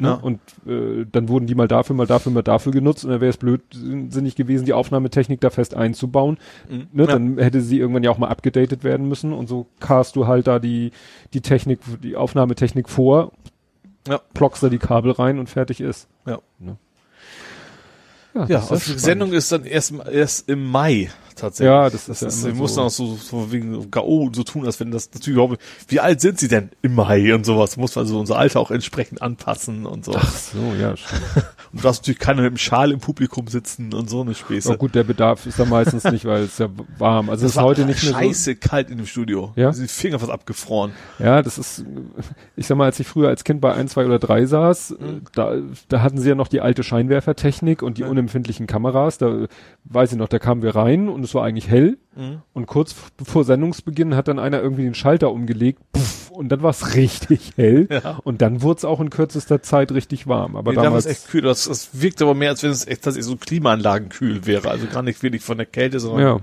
Ne? 0.00 0.08
Ja. 0.08 0.14
Und 0.14 0.40
äh, 0.66 1.04
dann 1.10 1.28
wurden 1.28 1.46
die 1.46 1.54
mal 1.54 1.68
dafür, 1.68 1.96
mal 1.96 2.06
dafür, 2.06 2.30
mal 2.30 2.42
dafür 2.42 2.72
genutzt 2.72 3.04
und 3.04 3.10
dann 3.10 3.20
wäre 3.20 3.30
es 3.30 3.36
blödsinnig 3.36 4.36
gewesen, 4.36 4.64
die 4.64 4.72
Aufnahmetechnik 4.72 5.40
da 5.40 5.50
fest 5.50 5.74
einzubauen. 5.74 6.38
Mhm. 6.68 6.86
Ne? 6.92 7.04
Ja. 7.04 7.06
Dann 7.06 7.38
hätte 7.38 7.60
sie 7.60 7.78
irgendwann 7.78 8.04
ja 8.04 8.10
auch 8.10 8.18
mal 8.18 8.28
abgedatet 8.28 8.84
werden 8.84 9.08
müssen 9.08 9.32
und 9.32 9.48
so 9.48 9.66
cast 9.80 10.16
du 10.16 10.26
halt 10.26 10.46
da 10.46 10.58
die, 10.58 10.92
die 11.34 11.40
Technik, 11.40 11.80
die 12.02 12.16
Aufnahmetechnik 12.16 12.88
vor, 12.88 13.32
ja. 14.06 14.20
plockst 14.34 14.62
da 14.62 14.68
die 14.68 14.78
Kabel 14.78 15.12
rein 15.12 15.38
und 15.38 15.48
fertig 15.48 15.80
ist. 15.80 16.08
Ja. 16.26 16.38
Ne? 16.58 16.76
Ja, 18.34 18.46
ja 18.46 18.58
also 18.58 18.92
die 18.92 18.98
Sendung 18.98 19.32
ist 19.32 19.50
dann 19.50 19.64
erst, 19.64 19.92
erst 20.10 20.48
im 20.48 20.64
Mai 20.64 21.10
tatsächlich. 21.38 21.70
Ja, 21.70 21.90
das 21.90 22.08
ist 22.08 22.22
das 22.22 22.42
ja 22.42 22.50
ist, 22.50 22.58
Wir 22.58 22.68
so. 22.68 22.82
auch 22.82 22.90
so, 22.90 23.16
so 23.16 23.52
wegen 23.52 23.90
K.O. 23.90 24.30
so 24.32 24.42
tun, 24.42 24.66
als 24.66 24.78
wenn 24.80 24.90
das 24.90 25.10
natürlich 25.12 25.34
überhaupt, 25.36 25.62
wie 25.88 26.00
alt 26.00 26.20
sind 26.20 26.38
sie 26.38 26.48
denn 26.48 26.70
im 26.82 26.94
Mai 26.94 27.34
und 27.34 27.44
sowas? 27.44 27.76
Muss 27.76 27.96
man 27.96 28.06
so 28.06 28.18
unser 28.18 28.36
Alter 28.36 28.60
auch 28.60 28.70
entsprechend 28.70 29.22
anpassen 29.22 29.86
und 29.86 30.04
so. 30.04 30.12
Ach 30.14 30.36
so, 30.36 30.74
ja, 30.78 30.96
stimmt. 30.96 31.22
und 31.72 31.84
du 31.84 31.88
hast 31.88 32.02
natürlich 32.02 32.18
keiner 32.18 32.42
mit 32.42 32.50
dem 32.52 32.56
Schal 32.56 32.92
im 32.92 33.00
Publikum 33.00 33.46
sitzen 33.48 33.92
und 33.92 34.08
so 34.08 34.22
eine 34.22 34.34
Späße. 34.34 34.72
Oh 34.72 34.76
gut, 34.76 34.94
der 34.94 35.04
Bedarf 35.04 35.46
ist 35.46 35.58
da 35.58 35.64
meistens 35.64 36.04
nicht, 36.04 36.24
weil 36.24 36.42
es 36.42 36.58
ja 36.58 36.68
warm. 36.98 37.30
Also 37.30 37.46
es 37.46 37.52
ist 37.52 37.60
heute 37.60 37.84
nicht 37.84 38.02
mehr 38.02 38.12
scheiße 38.12 38.52
so. 38.54 38.68
kalt 38.68 38.90
in 38.90 38.98
dem 38.98 39.06
Studio. 39.06 39.52
Ja. 39.56 39.70
Die 39.70 39.88
Finger 39.88 40.18
fast 40.18 40.32
abgefroren. 40.32 40.92
Ja, 41.18 41.42
das 41.42 41.58
ist, 41.58 41.84
ich 42.56 42.66
sag 42.66 42.76
mal, 42.76 42.86
als 42.86 42.98
ich 43.00 43.06
früher 43.06 43.28
als 43.28 43.44
Kind 43.44 43.60
bei 43.60 43.74
ein, 43.74 43.88
zwei 43.88 44.06
oder 44.06 44.18
drei 44.18 44.46
saß, 44.46 44.96
mhm. 44.98 45.22
da, 45.34 45.54
da 45.88 46.02
hatten 46.02 46.18
sie 46.18 46.28
ja 46.28 46.34
noch 46.34 46.48
die 46.48 46.60
alte 46.60 46.82
Scheinwerfertechnik 46.82 47.82
und 47.82 47.98
die 47.98 48.02
ja. 48.02 48.08
unempfindlichen 48.08 48.66
Kameras. 48.66 49.18
Da 49.18 49.46
weiß 49.84 50.12
ich 50.12 50.18
noch, 50.18 50.28
da 50.28 50.38
kamen 50.38 50.62
wir 50.62 50.74
rein 50.74 51.08
und 51.08 51.24
es 51.24 51.34
war 51.34 51.44
eigentlich 51.44 51.68
hell. 51.68 51.98
Mhm. 52.18 52.42
Und 52.52 52.66
kurz 52.66 52.96
vor 53.24 53.44
Sendungsbeginn 53.44 54.16
hat 54.16 54.26
dann 54.26 54.40
einer 54.40 54.60
irgendwie 54.60 54.82
den 54.82 54.94
Schalter 54.94 55.30
umgelegt. 55.30 55.80
Puff, 55.92 56.30
und 56.32 56.48
dann 56.48 56.62
war 56.62 56.70
es 56.70 56.94
richtig 56.96 57.52
hell. 57.56 57.86
Ja. 57.90 58.18
Und 58.24 58.42
dann 58.42 58.60
wurde 58.60 58.78
es 58.78 58.84
auch 58.84 59.00
in 59.00 59.08
kürzester 59.08 59.62
Zeit 59.62 59.92
richtig 59.92 60.26
warm. 60.26 60.56
Aber 60.56 60.72
nee, 60.72 60.82
damals 60.82 61.04
da 61.04 61.10
echt 61.10 61.28
kühl. 61.28 61.42
Das, 61.42 61.64
das 61.66 61.90
wirkt 62.00 62.20
aber 62.20 62.34
mehr, 62.34 62.50
als 62.50 62.62
wenn 62.64 62.70
es 62.70 62.86
echt 62.86 63.02
tatsächlich 63.02 63.26
so 63.26 63.36
Klimaanlagenkühl 63.36 64.46
wäre. 64.46 64.68
Also 64.68 64.86
gar 64.88 65.02
nicht 65.02 65.22
wirklich 65.22 65.42
von 65.42 65.58
der 65.58 65.66
Kälte, 65.66 66.00
sondern. 66.00 66.20
Ja. 66.20 66.38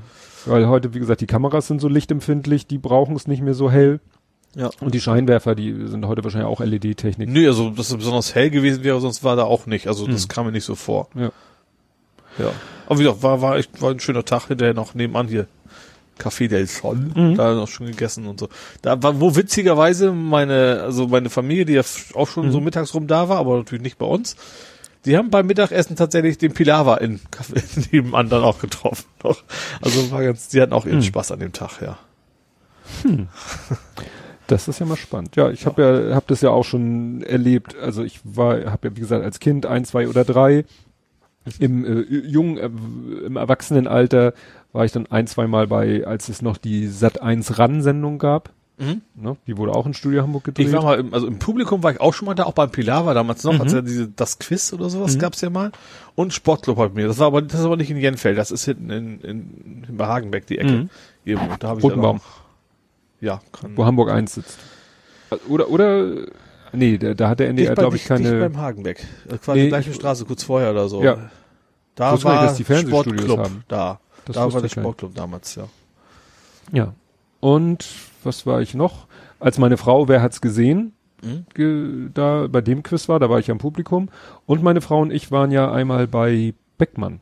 Weil 0.46 0.68
heute, 0.68 0.94
wie 0.94 1.00
gesagt, 1.00 1.22
die 1.22 1.28
Kameras 1.28 1.68
sind 1.68 1.82
so 1.82 1.90
lichtempfindlich, 1.90 2.68
die 2.68 2.78
brauchen 2.78 3.16
es 3.16 3.28
nicht 3.28 3.42
mehr 3.42 3.56
so 3.56 3.70
hell. 3.70 4.00
Ja. 4.56 4.70
Und 4.80 4.94
die 4.94 5.02
Scheinwerfer, 5.02 5.56
die 5.56 5.88
sind 5.88 6.06
heute 6.08 6.24
wahrscheinlich 6.24 6.48
auch 6.48 6.62
LED-Technik. 6.62 7.28
Nö, 7.28 7.48
also 7.48 7.72
dass 7.72 7.90
es 7.90 7.98
besonders 7.98 8.34
hell 8.36 8.50
gewesen 8.50 8.86
wäre, 8.86 9.02
sonst 9.02 9.24
war 9.24 9.36
da 9.36 9.44
auch 9.44 9.66
nicht. 9.66 9.88
Also 9.88 10.08
das 10.08 10.24
hm. 10.24 10.28
kam 10.30 10.46
mir 10.46 10.54
nicht 10.54 10.64
so 10.64 10.76
vor. 10.76 11.10
Ja. 11.16 11.32
Ja. 12.38 12.52
Aber 12.86 13.00
wie 13.00 13.04
gesagt, 13.04 13.24
war, 13.24 13.42
war 13.42 13.58
echt, 13.58 13.82
war 13.82 13.92
ein 13.92 14.00
schöner 14.00 14.24
Tag 14.24 14.48
hinterher 14.48 14.74
noch 14.74 14.94
nebenan 14.94 15.28
hier. 15.28 15.48
Café 16.20 16.48
del 16.48 16.68
Sol, 16.68 16.96
mhm. 16.96 17.36
da 17.36 17.54
noch 17.54 17.68
schon 17.68 17.88
gegessen 17.88 18.26
und 18.26 18.40
so. 18.40 18.50
Da 18.82 19.02
war, 19.04 19.20
wo 19.20 19.36
witzigerweise 19.36 20.12
meine, 20.12 20.82
also 20.84 21.08
meine 21.08 21.30
Familie, 21.30 21.66
die 21.66 21.74
ja 21.74 21.84
auch 22.14 22.28
schon 22.28 22.48
mhm. 22.48 22.52
so 22.52 22.62
mittags 22.62 22.94
rum 22.94 23.08
da 23.08 23.30
war, 23.30 23.38
aber 23.38 23.58
natürlich 23.58 23.84
nicht 23.84 23.98
bei 23.98 24.06
uns, 24.06 24.36
die 25.06 25.18
haben 25.18 25.30
beim 25.30 25.46
Mittagessen 25.46 25.96
tatsächlich 25.96 26.38
den 26.38 26.54
Pilava 26.54 26.98
in 26.98 27.20
Café 27.32 27.62
nebenan 27.92 28.30
dann 28.30 28.44
auch 28.44 28.60
getroffen. 28.60 29.06
Noch. 29.24 29.44
Also 29.82 30.12
war 30.12 30.24
ganz, 30.24 30.50
die 30.50 30.62
hatten 30.62 30.74
auch 30.74 30.86
ihren 30.86 30.98
mhm. 30.98 31.04
Spaß 31.04 31.32
an 31.32 31.40
dem 31.40 31.54
Tag, 31.54 31.82
ja. 31.82 31.98
Hm. 33.02 33.28
Das 34.48 34.68
ist 34.68 34.80
ja 34.80 34.86
mal 34.86 34.96
spannend. 34.96 35.36
Ja, 35.36 35.50
ich 35.50 35.66
habe 35.66 35.82
ja, 35.82 36.16
habe 36.16 36.26
das 36.28 36.42
ja 36.42 36.52
auch 36.52 36.64
schon 36.64 37.24
erlebt. 37.24 37.76
Also 37.78 38.04
ich 38.04 38.20
war, 38.24 38.72
habe 38.72 38.90
ja 38.90 38.96
wie 38.96 39.00
gesagt 39.00 39.24
als 39.24 39.40
Kind 39.40 39.66
ein, 39.66 39.86
zwei 39.86 40.08
oder 40.08 40.24
drei 40.24 40.66
im 41.60 41.86
äh, 41.86 42.02
jungen, 42.02 42.58
äh, 42.58 43.26
im 43.26 43.38
Erwachsenenalter 43.38 44.34
war 44.76 44.86
ich 44.86 44.92
dann 44.92 45.08
ein, 45.08 45.26
zwei 45.26 45.48
Mal 45.48 45.68
bei, 45.68 46.06
als 46.06 46.30
es 46.30 46.42
noch 46.42 46.58
die 46.58 46.88
Sat 46.88 47.22
1 47.22 47.58
RAN-Sendung 47.58 48.20
gab. 48.20 48.52
Mhm. 48.78 49.02
Ne? 49.16 49.38
Die 49.48 49.58
wurde 49.58 49.72
auch 49.72 49.86
in 49.86 49.94
Studio 49.94 50.22
Hamburg 50.22 50.44
gedreht. 50.44 50.68
Ich 50.68 50.74
war 50.74 50.84
mal, 50.84 51.00
im, 51.00 51.14
also 51.14 51.28
im 51.28 51.40
Publikum 51.40 51.82
war 51.82 51.94
ich 51.94 52.02
auch 52.02 52.14
schon 52.14 52.26
mal 52.26 52.34
da, 52.34 52.44
auch 52.44 52.54
beim 52.54 52.70
Pilar 52.70 53.06
war 53.06 53.14
damals 53.14 53.44
noch, 53.46 53.54
mhm. 53.54 53.62
als 53.62 53.72
ja 53.72 53.82
diese, 53.82 54.10
das 54.10 54.38
Quiz 54.38 54.74
oder 54.74 54.90
sowas 54.90 55.16
mhm. 55.16 55.20
gab's 55.20 55.40
ja 55.40 55.50
mal. 55.50 55.72
Und 56.16 56.34
Sportclub 56.34 56.78
hat 56.78 56.94
mir. 56.94 57.08
Das 57.08 57.20
war 57.20 57.28
aber, 57.28 57.42
das 57.42 57.60
ist 57.60 57.66
aber 57.66 57.78
nicht 57.78 57.90
in 57.90 57.98
Jenfeld, 57.98 58.38
das 58.38 58.52
ist 58.52 58.66
hinten 58.66 58.90
in, 58.90 59.22
in, 59.22 59.86
in 59.88 59.98
bei 59.98 60.08
Hagenbeck, 60.08 60.46
die 60.48 60.60
Ecke. 60.60 60.72
Mhm. 60.72 60.90
Irgendwo. 61.24 61.56
Da 61.58 61.70
habe 61.70 61.80
ich 61.80 61.86
Rotenbaum. 61.86 62.20
Ja, 63.22 63.40
kann, 63.54 63.78
Wo 63.78 63.86
Hamburg 63.86 64.12
1 64.12 64.36
sitzt. 64.36 64.60
Oder, 65.48 65.70
oder, 65.70 66.28
Nee, 66.74 66.98
da, 66.98 67.14
da 67.14 67.30
hat 67.30 67.40
der 67.40 67.48
NDR, 67.48 67.74
glaube 67.76 67.96
ich, 67.96 68.04
keine. 68.04 68.30
Nicht 68.30 68.40
beim 68.40 68.58
Hagenbeck. 68.58 69.06
Quasi 69.42 69.62
nee, 69.62 69.68
gleiche 69.70 69.94
Straße, 69.94 70.26
kurz 70.26 70.44
vorher 70.44 70.72
oder 70.72 70.90
so. 70.90 71.02
Ja. 71.02 71.30
Da 71.96 72.22
war 72.24 72.44
dass 72.44 72.58
die 72.58 72.66
Sportclub 72.66 73.40
haben. 73.40 73.64
da. 73.70 74.00
Das 74.26 74.36
da 74.36 74.52
war 74.52 74.62
der 74.62 74.70
Sportclub 74.70 75.14
kein. 75.14 75.24
damals, 75.24 75.56
ja. 75.56 75.68
Ja. 76.72 76.94
Und 77.40 77.88
was 78.24 78.46
war 78.46 78.62
ich 78.62 78.74
noch? 78.74 79.08
Als 79.40 79.58
meine 79.58 79.78
Frau, 79.78 80.08
wer 80.08 80.22
hat's 80.22 80.42
gesehen? 80.42 80.94
Mhm. 81.22 81.46
Ge 81.54 82.10
da 82.14 82.48
bei 82.48 82.62
dem 82.62 82.84
Quiz 82.84 83.08
war, 83.08 83.20
da 83.20 83.30
war 83.30 83.40
ich 83.40 83.52
am 83.52 83.58
Publikum. 83.58 84.10
Und 84.46 84.64
meine 84.64 84.82
Frau 84.82 85.00
und 85.02 85.12
ich 85.12 85.32
waren 85.32 85.52
ja 85.52 85.72
einmal 85.72 86.08
bei 86.08 86.54
Beckmann. 86.78 87.20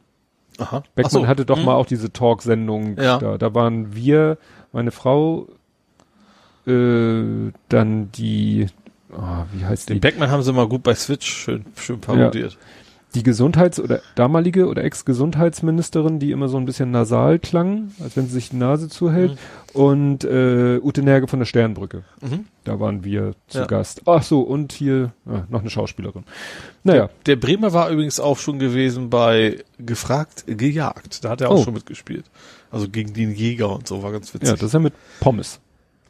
Aha. 0.60 0.84
Beckmann 0.96 1.24
so. 1.24 1.28
hatte 1.28 1.46
doch 1.46 1.60
mhm. 1.60 1.66
mal 1.66 1.76
auch 1.76 1.86
diese 1.86 2.12
Talk-Sendung 2.12 2.98
ja. 2.98 3.18
da. 3.18 3.38
Da 3.38 3.54
waren 3.54 3.96
wir, 3.96 4.38
meine 4.72 4.92
Frau, 4.92 5.48
äh, 6.68 7.52
dann 7.70 8.12
die, 8.12 8.68
oh, 9.12 9.46
wie 9.52 9.66
heißt 9.66 9.90
Den 9.90 9.96
die? 9.96 10.00
Den 10.00 10.02
Beckmann 10.02 10.32
haben 10.32 10.44
sie 10.44 10.54
mal 10.54 10.68
gut 10.68 10.84
bei 10.84 10.96
Switch 10.96 11.28
schön, 11.28 11.66
schön 11.76 12.00
parodiert. 12.00 12.54
Ja. 12.54 12.60
Die 13.16 13.24
Gesundheits- 13.24 13.80
oder 13.80 14.02
damalige 14.16 14.68
oder 14.68 14.84
Ex-Gesundheitsministerin, 14.84 16.20
die 16.20 16.32
immer 16.32 16.48
so 16.48 16.58
ein 16.58 16.66
bisschen 16.66 16.90
nasal 16.92 17.38
klang, 17.38 17.92
als 18.02 18.18
wenn 18.18 18.26
sie 18.26 18.34
sich 18.34 18.50
die 18.50 18.56
Nase 18.56 18.90
zuhält. 18.90 19.34
Mhm. 19.34 19.80
Und 19.80 20.24
äh, 20.24 20.80
Ute 20.82 21.04
Nerge 21.04 21.28
von 21.28 21.40
der 21.40 21.46
Sternbrücke. 21.46 22.04
Mhm. 22.22 22.46
Da 22.64 22.80
waren 22.80 23.04
wir 23.04 23.34
zu 23.48 23.60
ja. 23.60 23.66
Gast. 23.66 24.02
Ach 24.06 24.24
so, 24.24 24.42
und 24.42 24.72
hier 24.72 25.14
ah, 25.28 25.44
noch 25.50 25.62
eine 25.62 25.70
Schauspielerin. 25.70 26.24
Naja. 26.84 27.10
Der, 27.26 27.36
der, 27.36 27.48
Bremer 27.48 27.74
war 27.74 27.90
übrigens 27.90 28.20
auch 28.20 28.38
schon 28.38 28.60
gewesen 28.60 29.10
bei 29.10 29.64
Gefragt, 29.80 30.46
gejagt. 30.48 31.24
Da 31.24 31.30
hat 31.30 31.42
er 31.42 31.50
auch 31.50 31.60
oh. 31.60 31.64
schon 31.64 31.74
mitgespielt. 31.74 32.26
Also 32.72 32.90
gegen 32.90 33.14
den 33.14 33.34
Jäger 33.36 33.72
und 33.72 33.88
so, 33.88 34.02
war 34.02 34.12
ganz 34.12 34.34
witzig. 34.34 34.50
Ja, 34.50 34.56
das 34.56 34.64
ist 34.64 34.74
ja 34.74 34.80
mit 34.80 34.94
Pommes. 35.20 35.60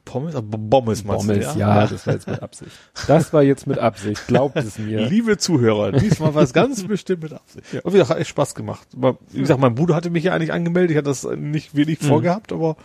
Pommes? 0.05 0.35
Bommes 0.41 1.03
meinst 1.03 1.27
Bommes, 1.27 1.53
du, 1.53 1.59
ja? 1.59 1.81
ja, 1.81 1.87
das 1.87 2.05
war 2.05 2.13
jetzt 2.13 2.27
mit 2.27 2.41
Absicht. 2.41 2.71
Das 3.07 3.33
war 3.33 3.43
jetzt 3.43 3.67
mit 3.67 3.79
Absicht, 3.79 4.27
glaubt 4.27 4.57
es 4.57 4.77
mir. 4.77 5.01
Liebe 5.09 5.37
Zuhörer, 5.37 5.91
diesmal 5.91 6.35
war 6.35 6.43
es 6.43 6.53
ganz 6.53 6.83
bestimmt 6.87 7.23
mit 7.23 7.33
Absicht. 7.33 7.73
Ja. 7.73 7.81
Und 7.81 7.93
wie 7.93 7.97
gesagt, 7.97 8.11
hat 8.11 8.19
echt 8.19 8.29
Spaß 8.29 8.55
gemacht. 8.55 8.87
Aber, 8.95 9.17
wie 9.31 9.39
gesagt, 9.39 9.59
mein 9.59 9.75
Bruder 9.75 9.95
hatte 9.95 10.09
mich 10.09 10.25
ja 10.25 10.33
eigentlich 10.33 10.51
angemeldet, 10.51 10.91
ich 10.91 10.97
hatte 10.97 11.09
das 11.09 11.23
nicht 11.23 11.75
wenig 11.75 12.01
mhm. 12.01 12.07
vorgehabt, 12.07 12.51
aber 12.51 12.75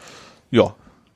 ja. 0.51 0.75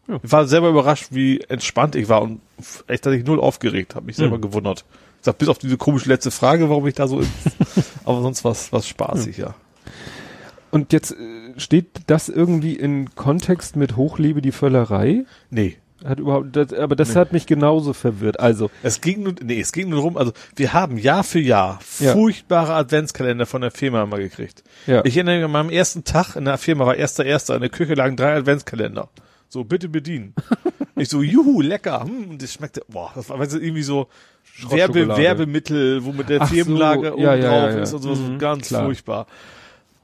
ja. 0.09 0.21
Ich 0.23 0.33
war 0.33 0.47
selber 0.47 0.69
überrascht, 0.69 1.09
wie 1.11 1.41
entspannt 1.41 1.95
ich 1.95 2.09
war 2.09 2.23
und 2.23 2.41
echt, 2.89 3.07
dass 3.07 3.15
ich 3.15 3.25
null 3.25 3.41
aufgeregt 3.41 3.95
habe, 3.95 4.07
mich 4.07 4.17
selber 4.17 4.39
mhm. 4.39 4.43
gewundert. 4.43 4.85
Ich 5.21 5.27
sag, 5.27 5.39
bis 5.39 5.49
auf 5.49 5.59
diese 5.59 5.77
komische 5.77 6.09
letzte 6.09 6.33
Frage, 6.33 6.69
warum 6.69 6.87
ich 6.89 6.95
da 6.95 7.07
so, 7.07 7.23
aber 8.05 8.23
sonst 8.23 8.45
was, 8.45 8.73
was 8.73 8.89
spaßig, 8.89 9.39
ja. 9.39 9.47
ja. 9.47 9.55
Und 10.73 10.93
jetzt 10.95 11.13
äh, 11.13 11.61
steht 11.61 12.01
das 12.07 12.29
irgendwie 12.29 12.75
in 12.75 13.15
Kontext 13.15 13.77
mit 13.77 13.97
Hochlebe 13.97 14.41
die 14.41 14.53
Völlerei? 14.53 15.27
Nee. 15.51 15.77
Hat 16.05 16.19
überhaupt, 16.19 16.57
das, 16.57 16.73
aber 16.73 16.97
das 16.97 17.11
nee. 17.11 17.15
hat 17.17 17.33
mich 17.33 17.47
genauso 17.47 17.93
verwirrt. 17.93 18.41
Also 18.41 18.71
es 18.83 19.01
ging 19.01 19.23
nur, 19.23 19.35
nee, 19.43 19.61
es 19.61 19.73
ging 19.73 19.89
nur 19.89 19.99
darum. 19.99 20.17
Also 20.17 20.33
wir 20.57 20.73
haben 20.73 20.99
Jahr 20.99 21.25
für 21.25 21.39
Jahr 21.39 21.81
ja. 22.01 22.13
furchtbare 22.13 22.75
Adventskalender 22.75 23.47
von 23.47 23.63
der 23.63 23.71
Firma 23.71 24.03
immer 24.03 24.19
gekriegt. 24.19 24.65
Ja. 24.87 25.05
Ich 25.05 25.17
erinnere 25.17 25.37
mich 25.37 25.45
an 25.45 25.53
meinem 25.53 25.71
ersten 25.71 26.05
Tag 26.05 26.37
in 26.37 26.45
der 26.45 26.59
Firma 26.59 26.87
war 26.87 26.97
erster 26.97 27.25
erster 27.25 27.55
in 27.55 27.61
der 27.61 27.71
Küche 27.71 27.95
lagen 27.95 28.17
drei 28.17 28.35
Adventskalender. 28.35 29.09
So 29.49 29.65
bitte 29.65 29.89
bedienen. 29.89 30.35
ich 30.97 31.11
so, 31.11 31.23
juhu, 31.23 31.61
lecker. 31.61 32.05
Hm, 32.05 32.31
und 32.31 32.43
das 32.43 32.55
schmeckte, 32.55 32.83
boah, 32.89 33.13
das 33.15 33.29
war 33.29 33.39
weißt 33.39 33.53
du, 33.53 33.59
irgendwie 33.59 33.83
so 33.83 34.09
Werbe, 34.69 35.09
Werbemittel, 35.09 36.05
wo 36.05 36.13
mit 36.13 36.29
der 36.29 36.41
Ach 36.41 36.49
so, 36.49 36.55
Firmenlage 36.55 37.13
oben 37.13 37.23
ja, 37.23 37.37
drauf 37.37 37.77
ist 37.77 37.93
und 37.93 38.03
so, 38.03 38.15
so 38.15 38.23
Mhm, 38.23 38.39
ganz 38.39 38.69
klar. 38.69 38.85
furchtbar. 38.85 39.27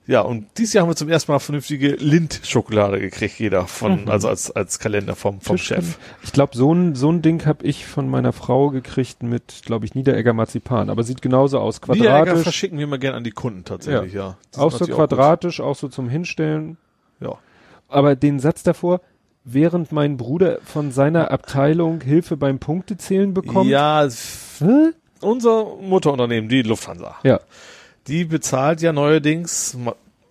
Ja, 0.08 0.22
und 0.22 0.46
dieses 0.56 0.72
Jahr 0.72 0.82
haben 0.84 0.90
wir 0.90 0.96
zum 0.96 1.10
ersten 1.10 1.30
Mal 1.30 1.38
vernünftige 1.38 1.90
Lind-Schokolade 1.96 2.98
gekriegt, 2.98 3.38
jeder 3.38 3.66
von, 3.66 4.02
Mhm. 4.04 4.08
also 4.08 4.28
als, 4.28 4.50
als 4.50 4.78
Kalender 4.78 5.14
vom, 5.14 5.42
vom 5.42 5.58
Chef. 5.58 5.98
Ich 6.24 6.32
glaube, 6.32 6.56
so 6.56 6.72
ein, 6.72 6.94
so 6.94 7.12
ein 7.12 7.20
Ding 7.20 7.44
habe 7.44 7.66
ich 7.66 7.84
von 7.86 8.08
meiner 8.08 8.32
Frau 8.32 8.70
gekriegt 8.70 9.22
mit, 9.22 9.60
glaube 9.66 9.84
ich, 9.84 9.94
Niederegger 9.94 10.32
Marzipan. 10.32 10.88
Aber 10.88 11.02
sieht 11.04 11.20
genauso 11.20 11.58
aus. 11.58 11.80
Niederegger 11.82 12.22
Quadratisch. 12.24 12.42
verschicken 12.42 12.78
wir 12.78 12.86
mal 12.86 12.98
gerne 12.98 13.18
an 13.18 13.24
die 13.24 13.32
Kunden 13.32 13.64
tatsächlich, 13.64 14.14
ja. 14.14 14.38
Sind 14.50 14.62
Auch 14.64 14.72
so 14.72 14.86
quadratisch, 14.86 15.60
auch, 15.60 15.76
so 15.76 15.88
zum 15.88 16.08
Hinstellen. 16.08 16.78
Ja. 17.20 17.34
Aber 17.88 18.16
den 18.16 18.40
Satz 18.40 18.62
davor, 18.62 19.02
während 19.44 19.92
mein 19.92 20.16
Bruder 20.16 20.58
von 20.64 20.90
seiner 20.90 21.30
Abteilung 21.30 22.00
Hilfe 22.00 22.38
beim 22.38 22.58
Punktezählen 22.58 23.34
bekommt. 23.34 23.68
Ja, 23.68 24.08
Hä? 24.60 24.90
unser 25.20 25.66
Mutterunternehmen, 25.82 26.48
die 26.48 26.62
Lufthansa, 26.62 27.16
Ja. 27.24 27.40
Die 28.08 28.24
bezahlt 28.24 28.80
ja 28.80 28.92
neuerdings 28.92 29.76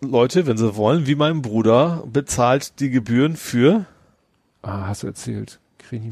Leute, 0.01 0.45
wenn 0.47 0.57
sie 0.57 0.75
wollen, 0.75 1.07
wie 1.07 1.15
mein 1.15 1.41
Bruder, 1.41 2.03
bezahlt 2.11 2.79
die 2.79 2.89
Gebühren 2.89 3.35
für 3.35 3.85
Ah, 4.61 4.87
hast 4.87 5.03
du 5.03 5.07
erzählt. 5.07 5.59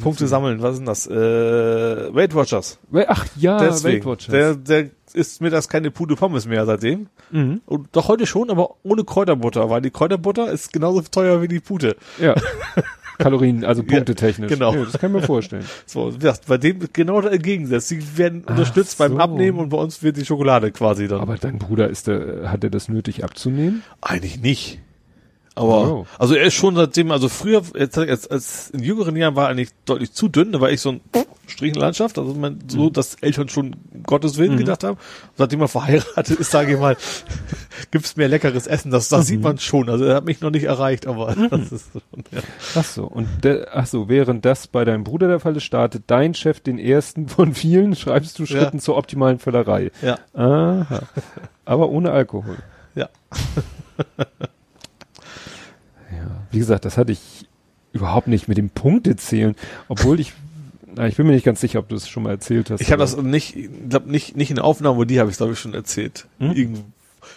Punkte 0.02 0.28
sammeln. 0.28 0.62
Was 0.62 0.74
ist 0.74 0.78
denn 0.80 0.86
das? 0.86 1.08
Äh, 1.08 2.16
Weight 2.16 2.34
Watchers. 2.34 2.80
Ach 3.08 3.26
ja, 3.36 3.58
Deswegen. 3.58 3.98
Weight 3.98 4.06
Watchers. 4.06 4.32
Der, 4.32 4.56
der 4.56 4.90
ist 5.14 5.42
mir 5.42 5.50
das 5.50 5.68
keine 5.68 5.92
Pude 5.92 6.16
Pommes 6.16 6.46
mehr 6.46 6.66
seitdem. 6.66 7.08
mhm. 7.32 7.62
Und 7.66 7.90
doch 7.92 8.08
heute 8.08 8.26
schon, 8.26 8.50
aber 8.50 8.76
ohne 8.84 9.04
Kräuterbutter, 9.04 9.70
weil 9.70 9.82
die 9.82 9.92
Kräuterbutter 9.92 10.50
ist 10.50 10.72
genauso 10.72 11.02
teuer 11.02 11.42
wie 11.42 11.50
die 11.50 11.60
Pute. 11.60 11.98
Ja. 12.22 12.36
Kalorien, 13.18 13.64
also 13.64 13.84
punktetechnisch. 13.84 14.52
genau. 14.52 14.74
Ja, 14.74 14.84
das 14.86 15.00
kann 15.00 15.16
ich 15.16 15.22
mir 15.22 15.26
vorstellen. 15.26 15.66
So, 15.86 16.12
gesagt, 16.12 16.48
bei 16.48 16.58
dem 16.58 16.80
genau 16.92 17.22
der 17.22 17.38
Gegensatz. 17.38 17.88
Sie 17.88 18.18
werden 18.18 18.44
unterstützt 18.44 18.98
beim 18.98 19.14
so. 19.14 19.18
Abnehmen 19.20 19.60
und 19.60 19.70
bei 19.70 19.78
uns 19.78 20.04
wird 20.04 20.18
die 20.18 20.26
Schokolade 20.26 20.72
quasi 20.72 21.08
dann. 21.08 21.22
Aber 21.22 21.38
dein 21.38 21.58
Bruder 21.60 21.90
ist 21.90 22.08
der, 22.08 22.52
hat 22.52 22.64
er 22.64 22.70
das 22.70 22.90
nötig 22.90 23.24
abzunehmen? 23.24 23.84
Eigentlich 24.02 24.42
nicht. 24.42 24.80
Aber, 25.58 25.90
Oh. 25.90 26.06
also 26.20 26.36
er 26.36 26.46
ist 26.48 26.54
schon 26.56 26.76
seitdem, 26.76 27.12
also 27.12 27.30
früher, 27.30 27.62
jetzt, 27.78 27.98
als, 27.98 28.28
als 28.28 28.70
in 28.72 28.84
jüngeren 28.84 29.16
Jahren 29.16 29.36
war 29.38 29.46
er 29.46 29.52
eigentlich 29.52 29.70
deutlich 29.86 30.12
zu 30.12 30.28
dünn, 30.28 30.52
da 30.52 30.60
war 30.60 30.70
ich 30.70 30.82
so 30.82 30.90
ein 30.90 31.02
Strichenlandschaft, 31.48 32.18
also 32.20 32.34
man, 32.34 32.60
so, 32.68 32.90
dass 32.90 33.16
Eltern 33.22 33.48
schon 33.48 33.76
um 33.94 34.04
Gottes 34.04 34.38
Willen 34.38 34.58
gedacht 34.58 34.84
haben. 34.84 34.98
Seitdem 35.38 35.62
er 35.62 35.68
verheiratet 35.70 36.40
ist, 36.40 36.52
sage 36.52 36.74
ich 36.74 36.80
mal, 36.80 36.98
gibt's 37.92 38.18
mehr 38.18 38.28
leckeres 38.28 38.68
Essen, 38.68 38.92
das, 38.92 39.08
das 39.10 39.28
sieht 39.28 39.42
man 39.42 39.58
schon. 39.60 39.88
Also 39.90 40.04
er 40.04 40.16
hat 40.16 40.26
mich 40.26 40.42
noch 40.42 40.50
nicht 40.52 40.64
erreicht, 40.66 41.08
aber 41.08 41.34
das 41.50 41.72
ist 41.72 41.92
schon, 41.94 42.24
ja. 42.32 42.42
Ach 42.76 42.84
so, 42.84 43.06
und 43.06 43.28
der, 43.46 43.70
ach 43.74 43.86
so, 43.86 44.10
während 44.10 44.44
das 44.44 44.68
bei 44.68 44.84
deinem 44.84 45.06
Bruder 45.06 45.28
der 45.30 45.40
Fall 45.40 45.56
ist, 45.56 45.64
startet 45.64 46.04
dein 46.08 46.34
Chef 46.34 46.60
den 46.60 46.80
ersten 46.80 47.30
von 47.30 47.54
vielen, 47.54 47.96
schreibst 47.96 48.38
du 48.40 48.46
Schritten 48.46 48.78
Ja. 48.78 48.84
zur 48.84 48.98
optimalen 48.98 49.40
Völlerei. 49.40 49.92
ja, 50.02 50.18
Aha. 50.34 51.04
Aber 51.64 51.90
ohne 51.90 52.12
Alkohol. 52.12 52.58
ja. 52.96 53.08
Ja. 56.30 56.36
Wie 56.52 56.60
gesagt, 56.60 56.86
das 56.86 56.98
hatte 56.98 57.12
ich 57.12 57.48
überhaupt 57.94 58.28
nicht 58.28 58.48
mit 58.48 58.58
dem 58.58 58.70
Punktezählen, 58.70 59.56
obwohl 59.88 60.20
ich, 60.20 60.34
na, 60.96 61.08
ich 61.08 61.16
bin 61.18 61.28
mir 61.28 61.34
nicht 61.34 61.46
ganz 61.46 61.62
sicher, 61.62 61.80
ob 61.80 61.90
du 61.90 61.96
es 61.96 62.08
schon 62.10 62.24
mal 62.24 62.32
erzählt 62.32 62.70
hast. 62.70 62.82
Ich 62.82 62.92
habe 62.92 63.00
das 63.00 63.16
nicht, 63.18 63.56
ich 63.56 63.70
glaube 63.90 64.10
nicht, 64.12 64.36
nicht 64.36 64.50
in 64.50 64.56
der 64.58 64.66
Aufnahme, 64.66 65.06
die 65.06 65.20
habe 65.20 65.30
ich 65.32 65.38
glaube 65.38 65.54
ich 65.54 65.60
schon 65.60 65.74
erzählt. 65.74 66.28
Hm? 66.40 66.52
Irgendwo. 66.52 66.84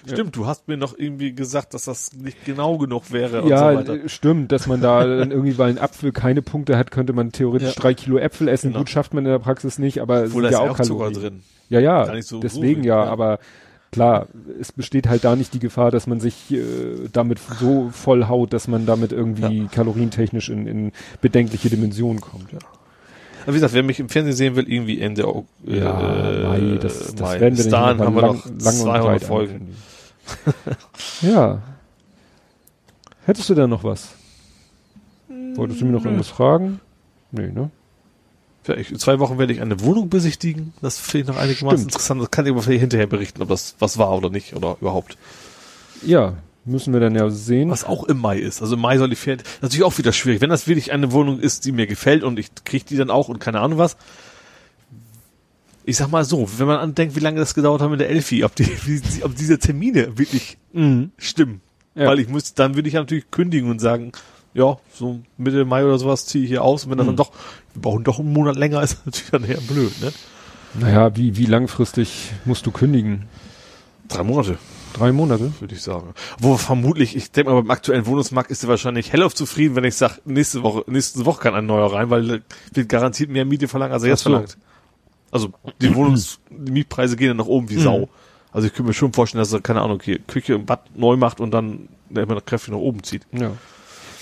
Ja. 0.06 0.12
Stimmt, 0.12 0.36
du 0.36 0.46
hast 0.46 0.68
mir 0.68 0.76
noch 0.76 0.98
irgendwie 0.98 1.32
gesagt, 1.32 1.72
dass 1.74 1.84
das 1.84 2.12
nicht 2.12 2.44
genau 2.44 2.76
genug 2.76 3.10
wäre 3.10 3.42
und 3.42 3.48
Ja, 3.48 3.70
so 3.72 3.78
weiter. 3.78 4.08
stimmt, 4.08 4.52
dass 4.52 4.66
man 4.66 4.80
da 4.80 5.04
dann 5.18 5.30
irgendwie, 5.30 5.56
weil 5.58 5.70
ein 5.70 5.78
Apfel 5.78 6.12
keine 6.12 6.42
Punkte 6.42 6.76
hat, 6.76 6.90
könnte 6.90 7.12
man 7.14 7.32
theoretisch 7.32 7.74
Ja. 7.74 7.80
drei 7.80 7.94
Kilo 7.94 8.18
Äpfel 8.18 8.48
essen. 8.48 8.68
Genau. 8.68 8.80
Gut, 8.80 8.90
schafft 8.90 9.14
man 9.14 9.24
in 9.24 9.30
der 9.30 9.38
Praxis 9.38 9.78
nicht, 9.78 10.00
aber 10.00 10.24
es 10.24 10.30
Obwohl 10.30 10.42
sind 10.42 10.52
da 10.52 10.58
ist 10.58 10.60
ja 10.60 10.64
ja 10.64 10.70
auch 10.70 10.74
auch 10.74 10.76
Kalorien. 10.78 11.12
drin. 11.14 11.42
Ja, 11.70 11.80
ja, 11.80 12.04
Gar 12.04 12.14
nicht 12.14 12.28
so- 12.28 12.40
deswegen 12.40 12.84
ja, 12.84 13.04
ja. 13.04 13.10
aber 13.10 13.38
klar, 13.92 14.26
es 14.60 14.72
besteht 14.72 15.08
halt 15.08 15.24
da 15.24 15.36
nicht 15.36 15.54
die 15.54 15.58
Gefahr, 15.58 15.90
dass 15.90 16.06
man 16.06 16.20
sich 16.20 16.52
äh, 16.52 17.08
damit 17.12 17.38
so 17.58 17.90
voll 17.90 18.26
haut, 18.26 18.52
dass 18.52 18.68
man 18.68 18.86
damit 18.86 19.12
irgendwie 19.12 19.68
kalorientechnisch 19.68 20.48
in, 20.48 20.66
in 20.66 20.92
bedenkliche 21.20 21.70
Dimensionen 21.70 22.20
kommt. 22.20 22.52
Ja, 22.52 22.58
Aber 23.42 23.52
wie 23.52 23.56
gesagt, 23.56 23.74
wer 23.74 23.82
mich 23.82 24.00
im 24.00 24.08
Fernsehen 24.08 24.36
sehen 24.36 24.56
will, 24.56 24.70
irgendwie 24.70 25.00
Ende 25.00 25.22
äh, 25.66 25.78
ja 25.78 26.48
Mai, 26.48 26.78
das, 26.80 26.98
das 27.12 27.20
Mai. 27.20 27.40
werden 27.40 27.56
wir 27.56 27.64
Bis 27.64 27.68
dann 27.72 27.98
dahin 27.98 28.00
haben 28.00 28.14
wir 28.14 28.22
lang, 28.22 28.36
noch 28.36 28.44
lang 28.46 28.74
und 28.74 28.80
200 28.82 29.02
breit 29.02 29.24
Folgen. 29.24 29.76
ja. 31.22 31.62
Hättest 33.24 33.50
du 33.50 33.54
da 33.54 33.66
noch 33.66 33.84
was? 33.84 34.14
Wolltest 35.54 35.80
du 35.80 35.84
mir 35.86 35.92
noch 35.92 36.04
irgendwas 36.04 36.28
fragen? 36.28 36.80
Nee, 37.30 37.50
ne? 37.50 37.70
Ja, 38.66 38.74
ich, 38.76 38.90
in 38.90 38.98
zwei 38.98 39.18
Wochen 39.18 39.38
werde 39.38 39.52
ich 39.52 39.60
eine 39.62 39.80
Wohnung 39.80 40.10
besichtigen. 40.10 40.74
Das 40.82 40.98
finde 40.98 41.22
ich 41.22 41.26
noch 41.28 41.40
einigermaßen 41.40 41.78
Stimmt. 41.78 41.92
interessant. 41.92 42.20
Das 42.22 42.30
kann 42.30 42.44
ich 42.44 42.52
aber 42.52 42.62
vielleicht 42.62 42.80
hinterher 42.80 43.06
berichten, 43.06 43.40
ob 43.42 43.48
das 43.48 43.74
was 43.78 43.96
war 43.98 44.12
oder 44.12 44.28
nicht 44.30 44.54
oder 44.54 44.76
überhaupt. 44.80 45.16
Ja, 46.04 46.34
müssen 46.66 46.92
wir 46.92 47.00
dann 47.00 47.14
ja 47.14 47.30
sehen. 47.30 47.70
Was 47.70 47.84
auch 47.84 48.04
im 48.04 48.18
Mai 48.18 48.38
ist. 48.38 48.60
Also 48.60 48.74
im 48.74 48.80
Mai 48.82 48.98
soll 48.98 49.08
die 49.08 49.16
Ferien. 49.16 49.42
Natürlich 49.62 49.84
auch 49.84 49.96
wieder 49.96 50.12
schwierig. 50.12 50.42
Wenn 50.42 50.50
das 50.50 50.66
wirklich 50.66 50.92
eine 50.92 51.12
Wohnung 51.12 51.38
ist, 51.40 51.64
die 51.64 51.72
mir 51.72 51.86
gefällt 51.86 52.22
und 52.22 52.38
ich 52.38 52.50
kriege 52.64 52.84
die 52.84 52.96
dann 52.96 53.10
auch 53.10 53.28
und 53.28 53.38
keine 53.38 53.60
Ahnung 53.60 53.78
was. 53.78 53.96
Ich 55.84 55.96
sag 55.96 56.10
mal 56.10 56.24
so, 56.24 56.46
wenn 56.58 56.66
man 56.66 56.78
andenkt, 56.78 57.16
wie 57.16 57.20
lange 57.20 57.40
das 57.40 57.54
gedauert 57.54 57.80
hat 57.80 57.90
mit 57.90 58.00
der 58.00 58.10
Elfi, 58.10 58.44
ob, 58.44 58.54
die, 58.54 58.66
ob 59.22 59.34
diese 59.34 59.58
Termine 59.58 60.18
wirklich 60.18 60.58
Mhm. 60.74 61.12
stimmen. 61.16 61.62
Ja. 61.94 62.06
Weil 62.08 62.18
ich 62.20 62.28
muss, 62.28 62.52
dann 62.52 62.74
würde 62.74 62.88
ich 62.88 62.94
natürlich 62.94 63.30
kündigen 63.30 63.70
und 63.70 63.78
sagen, 63.80 64.12
ja, 64.52 64.76
so 64.92 65.20
Mitte 65.38 65.64
Mai 65.64 65.84
oder 65.84 65.98
sowas 65.98 66.26
ziehe 66.26 66.44
ich 66.44 66.50
hier 66.50 66.62
aus. 66.62 66.84
Und 66.84 66.90
wenn 66.90 66.98
das 66.98 67.06
Mhm. 67.06 67.10
dann 67.10 67.16
doch, 67.16 67.32
brauchen 67.78 68.04
doch 68.04 68.18
einen 68.18 68.32
Monat 68.32 68.56
länger, 68.56 68.82
ist 68.84 69.04
natürlich 69.06 69.30
dann 69.30 69.44
eher 69.44 69.60
blöd, 69.60 69.92
ne? 70.00 70.12
Naja, 70.74 71.16
wie, 71.16 71.36
wie 71.36 71.46
langfristig 71.46 72.30
musst 72.44 72.66
du 72.66 72.70
kündigen? 72.70 73.24
Drei 74.08 74.22
Monate, 74.22 74.58
Drei 74.94 75.12
Monate? 75.12 75.52
würde 75.60 75.74
ich 75.74 75.82
sagen. 75.82 76.14
Wo 76.38 76.56
vermutlich, 76.56 77.14
ich 77.16 77.30
denke 77.30 77.50
mal, 77.52 77.60
beim 77.62 77.70
aktuellen 77.70 78.06
Wohnungsmarkt 78.06 78.50
ist 78.50 78.62
er 78.62 78.68
wahrscheinlich 78.68 79.12
hellauf 79.12 79.34
zufrieden, 79.34 79.76
wenn 79.76 79.84
ich 79.84 79.94
sage, 79.96 80.14
nächste 80.24 80.62
Woche, 80.62 80.84
nächste 80.86 81.24
Woche 81.26 81.40
kann 81.42 81.54
ein 81.54 81.66
neuer 81.66 81.92
rein, 81.92 82.10
weil 82.10 82.30
er 82.30 82.40
wird 82.72 82.88
garantiert 82.88 83.30
mehr 83.30 83.44
Miete 83.44 83.68
verlangen, 83.68 83.92
als 83.92 84.02
er 84.02 84.10
jetzt 84.10 84.22
so. 84.22 84.30
verlangt. 84.30 84.56
Also 85.30 85.52
die 85.80 85.94
Wohnungs, 85.94 86.40
die 86.50 86.72
Mietpreise 86.72 87.16
gehen 87.16 87.28
dann 87.28 87.36
nach 87.38 87.46
oben 87.46 87.68
wie 87.70 87.76
Mhm. 87.76 87.80
Sau. 87.82 88.08
Also 88.50 88.66
ich 88.66 88.72
könnte 88.72 88.88
mir 88.88 88.94
schon 88.94 89.12
vorstellen, 89.12 89.40
dass 89.40 89.52
er, 89.52 89.60
keine 89.60 89.82
Ahnung, 89.82 90.00
hier 90.02 90.18
Küche 90.20 90.56
und 90.56 90.64
Bad 90.66 90.80
neu 90.96 91.16
macht 91.16 91.38
und 91.40 91.50
dann 91.50 91.88
immer 92.10 92.34
noch 92.34 92.44
kräftig 92.46 92.72
nach 92.72 92.80
oben 92.80 93.02
zieht. 93.02 93.26
Ja. 93.32 93.52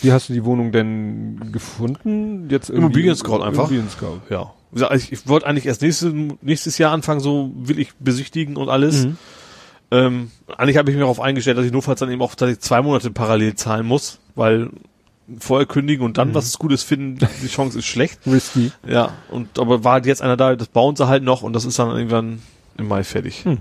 Wie 0.02 0.12
hast 0.12 0.28
du 0.28 0.32
die 0.34 0.44
Wohnung 0.44 0.72
denn 0.72 1.52
gefunden? 1.52 2.48
Jetzt 2.50 2.68
irgendwie- 2.68 2.86
Immobilien-Scout 2.86 3.42
einfach. 3.42 3.64
Immobilien-Scout. 3.70 4.20
Ja. 4.30 4.52
Wie 4.70 4.74
gesagt, 4.74 4.94
Ich, 4.96 5.12
ich 5.12 5.28
wollte 5.28 5.46
eigentlich 5.46 5.66
erst 5.66 5.82
nächstes, 5.82 6.12
nächstes 6.42 6.78
Jahr 6.78 6.92
anfangen, 6.92 7.20
so 7.20 7.50
will 7.56 7.78
ich 7.78 7.94
besichtigen 7.98 8.56
und 8.56 8.68
alles. 8.68 9.06
Mhm. 9.06 9.16
Ähm, 9.92 10.30
eigentlich 10.56 10.76
habe 10.76 10.90
ich 10.90 10.96
mich 10.96 11.02
darauf 11.02 11.20
eingestellt, 11.20 11.56
dass 11.58 11.64
ich 11.64 11.72
notfalls 11.72 12.00
dann 12.00 12.10
eben 12.10 12.20
auch 12.20 12.34
zwei 12.34 12.82
Monate 12.82 13.10
parallel 13.10 13.54
zahlen 13.54 13.86
muss, 13.86 14.18
weil 14.34 14.70
vorher 15.38 15.66
kündigen 15.66 16.04
und 16.04 16.18
dann 16.18 16.28
Mhm. 16.30 16.34
was 16.34 16.58
Gutes 16.58 16.82
finden, 16.82 17.18
die 17.42 17.48
Chance 17.48 17.78
ist 17.78 17.86
schlecht. 17.86 18.20
Risky. 18.26 18.72
Ja, 18.86 19.12
und 19.30 19.58
aber 19.58 19.82
war 19.84 20.04
jetzt 20.04 20.22
einer 20.22 20.36
da, 20.36 20.56
das 20.56 20.68
bauen 20.68 20.96
sie 20.96 21.06
halt 21.08 21.22
noch 21.22 21.42
und 21.42 21.52
das 21.52 21.64
ist 21.64 21.78
dann 21.78 21.90
irgendwann 21.96 22.42
im 22.76 22.88
Mai 22.88 23.02
fertig. 23.04 23.44
Hm. 23.44 23.58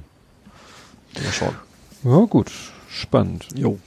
Mal 1.13 1.31
schauen. 1.31 1.55
Ja, 2.03 2.25
gut. 2.25 2.51
Spannend. 2.89 3.47
Jo. 3.55 3.79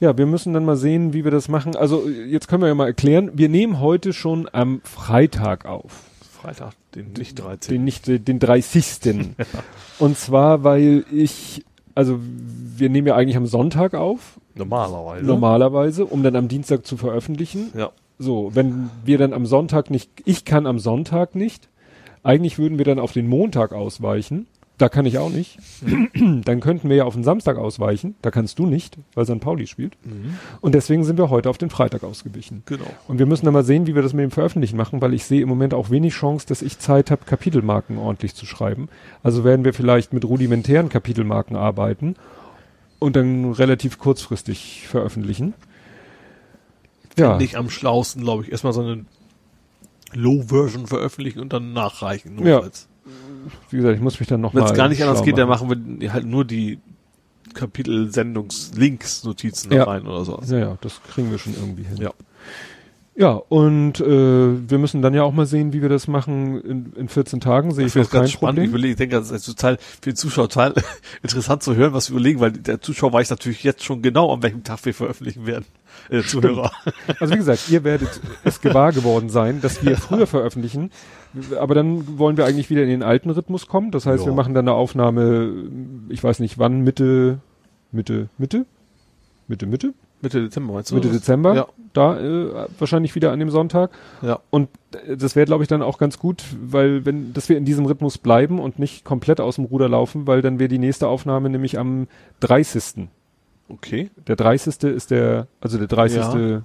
Ja, 0.00 0.16
wir 0.16 0.26
müssen 0.26 0.52
dann 0.52 0.64
mal 0.64 0.76
sehen, 0.76 1.12
wie 1.12 1.24
wir 1.24 1.30
das 1.30 1.48
machen. 1.48 1.74
Also, 1.74 2.08
jetzt 2.08 2.46
können 2.46 2.62
wir 2.62 2.68
ja 2.68 2.74
mal 2.74 2.86
erklären. 2.86 3.32
Wir 3.34 3.48
nehmen 3.48 3.80
heute 3.80 4.12
schon 4.12 4.48
am 4.52 4.80
Freitag 4.84 5.66
auf. 5.66 6.04
Freitag, 6.40 6.74
den 6.94 7.12
nicht 7.14 7.34
13. 7.38 7.74
Den 7.74 7.84
nicht, 7.84 8.06
den 8.06 8.38
30. 8.38 9.34
Und 9.98 10.16
zwar, 10.16 10.62
weil 10.62 11.04
ich, 11.10 11.64
also, 11.96 12.20
wir 12.20 12.90
nehmen 12.90 13.08
ja 13.08 13.16
eigentlich 13.16 13.36
am 13.36 13.46
Sonntag 13.46 13.94
auf. 13.94 14.38
Normalerweise. 14.54 15.24
Normalerweise, 15.26 16.06
um 16.06 16.22
dann 16.22 16.36
am 16.36 16.46
Dienstag 16.46 16.86
zu 16.86 16.96
veröffentlichen. 16.96 17.72
Ja. 17.76 17.90
So, 18.20 18.50
wenn 18.54 18.90
wir 19.04 19.18
dann 19.18 19.32
am 19.32 19.46
Sonntag 19.46 19.90
nicht, 19.90 20.10
ich 20.24 20.44
kann 20.44 20.66
am 20.66 20.78
Sonntag 20.78 21.34
nicht, 21.34 21.68
eigentlich 22.22 22.58
würden 22.58 22.78
wir 22.78 22.84
dann 22.84 22.98
auf 22.98 23.12
den 23.12 23.28
Montag 23.28 23.72
ausweichen. 23.72 24.46
Da 24.78 24.88
kann 24.88 25.06
ich 25.06 25.18
auch 25.18 25.30
nicht. 25.30 25.58
dann 26.44 26.60
könnten 26.60 26.88
wir 26.88 26.96
ja 26.96 27.04
auf 27.04 27.14
den 27.14 27.24
Samstag 27.24 27.58
ausweichen. 27.58 28.14
Da 28.22 28.30
kannst 28.30 28.60
du 28.60 28.66
nicht, 28.66 28.96
weil 29.14 29.26
St. 29.26 29.40
Pauli 29.40 29.66
spielt. 29.66 29.96
Mhm. 30.04 30.38
Und 30.60 30.74
deswegen 30.74 31.02
sind 31.02 31.18
wir 31.18 31.30
heute 31.30 31.50
auf 31.50 31.58
den 31.58 31.68
Freitag 31.68 32.04
ausgewichen. 32.04 32.62
Genau. 32.64 32.86
Und 33.08 33.18
wir 33.18 33.26
müssen 33.26 33.44
dann 33.44 33.54
mal 33.54 33.64
sehen, 33.64 33.88
wie 33.88 33.96
wir 33.96 34.02
das 34.02 34.12
mit 34.12 34.22
dem 34.22 34.30
Veröffentlichen 34.30 34.76
machen, 34.76 35.00
weil 35.00 35.14
ich 35.14 35.24
sehe 35.24 35.42
im 35.42 35.48
Moment 35.48 35.74
auch 35.74 35.90
wenig 35.90 36.14
Chance, 36.14 36.46
dass 36.46 36.62
ich 36.62 36.78
Zeit 36.78 37.10
habe, 37.10 37.24
Kapitelmarken 37.24 37.98
ordentlich 37.98 38.34
zu 38.34 38.46
schreiben. 38.46 38.88
Also 39.24 39.42
werden 39.42 39.64
wir 39.64 39.74
vielleicht 39.74 40.12
mit 40.12 40.24
rudimentären 40.24 40.88
Kapitelmarken 40.88 41.56
arbeiten 41.56 42.14
und 43.00 43.16
dann 43.16 43.52
relativ 43.52 43.98
kurzfristig 43.98 44.86
veröffentlichen. 44.86 45.54
Ja, 47.16 47.36
Nicht 47.36 47.56
am 47.56 47.68
schlausten, 47.68 48.22
glaube 48.22 48.44
ich. 48.44 48.52
Erstmal 48.52 48.72
so 48.72 48.80
eine 48.80 49.04
Low-Version 50.14 50.86
veröffentlichen 50.86 51.40
und 51.40 51.52
dann 51.52 51.72
nachreichen. 51.72 52.46
Ja. 52.46 52.62
Wie 53.70 53.76
gesagt, 53.76 53.96
ich 53.96 54.02
muss 54.02 54.18
mich 54.20 54.28
dann 54.28 54.40
noch 54.40 54.54
Wenn 54.54 54.64
es 54.64 54.74
gar 54.74 54.88
nicht 54.88 55.02
anders 55.02 55.22
geht, 55.22 55.38
dann 55.38 55.48
machen 55.48 55.98
wir 56.00 56.12
halt 56.12 56.26
nur 56.26 56.44
die 56.44 56.78
Kapitel-Sendungs-Links, 57.54 59.24
Notizen 59.24 59.72
Ja. 59.72 59.84
rein 59.84 60.06
oder 60.06 60.24
so. 60.24 60.40
Ja, 60.46 60.58
ja, 60.58 60.78
das 60.80 61.00
kriegen 61.02 61.30
wir 61.30 61.38
schon 61.38 61.54
irgendwie 61.54 61.84
hin. 61.84 61.96
Ja. 61.98 62.12
Ja, 63.18 63.30
und 63.32 63.98
äh, 63.98 64.70
wir 64.70 64.78
müssen 64.78 65.02
dann 65.02 65.12
ja 65.12 65.24
auch 65.24 65.32
mal 65.32 65.44
sehen, 65.44 65.72
wie 65.72 65.82
wir 65.82 65.88
das 65.88 66.06
machen 66.06 66.60
in, 66.62 66.92
in 66.94 67.08
14 67.08 67.40
Tagen. 67.40 67.74
Sehe 67.74 67.86
ich, 67.86 67.94
kein 67.94 68.06
ganz 68.08 68.30
spannend. 68.30 68.60
Ich 68.60 68.68
überlege, 68.68 68.92
ich 68.92 68.96
denke, 68.96 69.16
das 69.16 69.32
ist 69.32 69.44
total 69.44 69.76
für 69.78 70.10
den 70.10 70.14
Zuschauer 70.14 70.48
total 70.48 70.74
interessant 71.24 71.64
zu 71.64 71.74
hören, 71.74 71.92
was 71.94 72.10
wir 72.10 72.14
überlegen, 72.14 72.38
weil 72.38 72.52
der 72.52 72.80
Zuschauer 72.80 73.12
weiß 73.12 73.30
natürlich 73.30 73.64
jetzt 73.64 73.82
schon 73.82 74.02
genau, 74.02 74.32
an 74.32 74.44
welchem 74.44 74.62
Tag 74.62 74.84
wir 74.84 74.94
veröffentlichen 74.94 75.46
werden. 75.46 75.64
Äh, 76.10 76.22
Zuhörer. 76.22 76.70
Also 77.18 77.34
wie 77.34 77.38
gesagt, 77.38 77.68
ihr 77.68 77.82
werdet 77.82 78.20
es 78.44 78.60
gewahr 78.60 78.92
geworden 78.92 79.30
sein, 79.30 79.60
dass 79.62 79.84
wir 79.84 79.96
früher 79.96 80.28
veröffentlichen. 80.28 80.92
Aber 81.58 81.74
dann 81.74 82.18
wollen 82.18 82.36
wir 82.36 82.46
eigentlich 82.46 82.70
wieder 82.70 82.82
in 82.82 82.88
den 82.88 83.02
alten 83.02 83.30
Rhythmus 83.30 83.66
kommen. 83.66 83.90
Das 83.90 84.06
heißt, 84.06 84.24
Ja. 84.24 84.30
wir 84.30 84.34
machen 84.34 84.54
dann 84.54 84.66
eine 84.68 84.76
Aufnahme, 84.76 85.52
ich 86.08 86.22
weiß 86.22 86.40
nicht 86.40 86.58
wann, 86.58 86.80
Mitte, 86.82 87.38
Mitte, 87.92 88.28
Mitte? 88.38 88.66
Mitte, 89.46 89.66
Mitte? 89.66 89.94
Mitte 90.20 90.42
Dezember 90.42 90.74
meinst 90.74 90.90
du? 90.90 90.96
Mitte? 90.96 91.08
Dezember. 91.10 91.54
Ja. 91.54 91.66
Da 91.92 92.18
äh, 92.18 92.66
wahrscheinlich 92.78 93.14
wieder 93.14 93.30
an 93.32 93.38
dem 93.38 93.50
Sonntag. 93.50 93.90
Ja. 94.20 94.40
Und 94.50 94.68
äh, 95.06 95.16
das 95.16 95.36
wäre, 95.36 95.46
glaube 95.46 95.62
ich, 95.64 95.68
dann 95.68 95.80
auch 95.80 95.98
ganz 95.98 96.18
gut, 96.18 96.42
weil 96.60 97.04
wenn, 97.06 97.32
dass 97.32 97.48
wir 97.48 97.56
in 97.56 97.64
diesem 97.64 97.86
Rhythmus 97.86 98.18
bleiben 98.18 98.58
und 98.58 98.78
nicht 98.78 99.04
komplett 99.04 99.40
aus 99.40 99.54
dem 99.56 99.64
Ruder 99.66 99.88
laufen, 99.88 100.26
weil 100.26 100.42
dann 100.42 100.58
wäre 100.58 100.68
die 100.68 100.78
nächste 100.78 101.06
Aufnahme 101.08 101.50
nämlich 101.50 101.78
am 101.78 102.08
30. 102.40 103.08
Okay. 103.68 104.10
Der 104.26 104.36
30. 104.36 104.82
ist 104.84 105.10
der, 105.10 105.46
also 105.60 105.78
der 105.78 105.86
30. 105.86 106.18
Ja. 106.18 106.62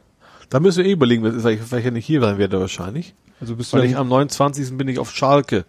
Da 0.53 0.59
müssen 0.59 0.83
wir 0.83 0.89
eh 0.89 0.93
überlegen, 0.93 1.23
weil 1.23 1.35
ich, 1.55 1.71
weil 1.71 1.79
ich 1.79 1.85
ja 1.85 1.89
nicht 1.89 2.05
hier 2.05 2.21
sein 2.21 2.37
werde 2.37 2.59
wahrscheinlich. 2.59 3.15
Also 3.41 3.55
bist 3.55 3.73
du 3.73 3.77
Weil 3.77 3.85
ich 3.85 3.97
am 3.97 4.07
29. 4.07 4.77
bin 4.77 4.87
ich 4.87 4.99
auf 4.99 5.09
Schalke. 5.11 5.65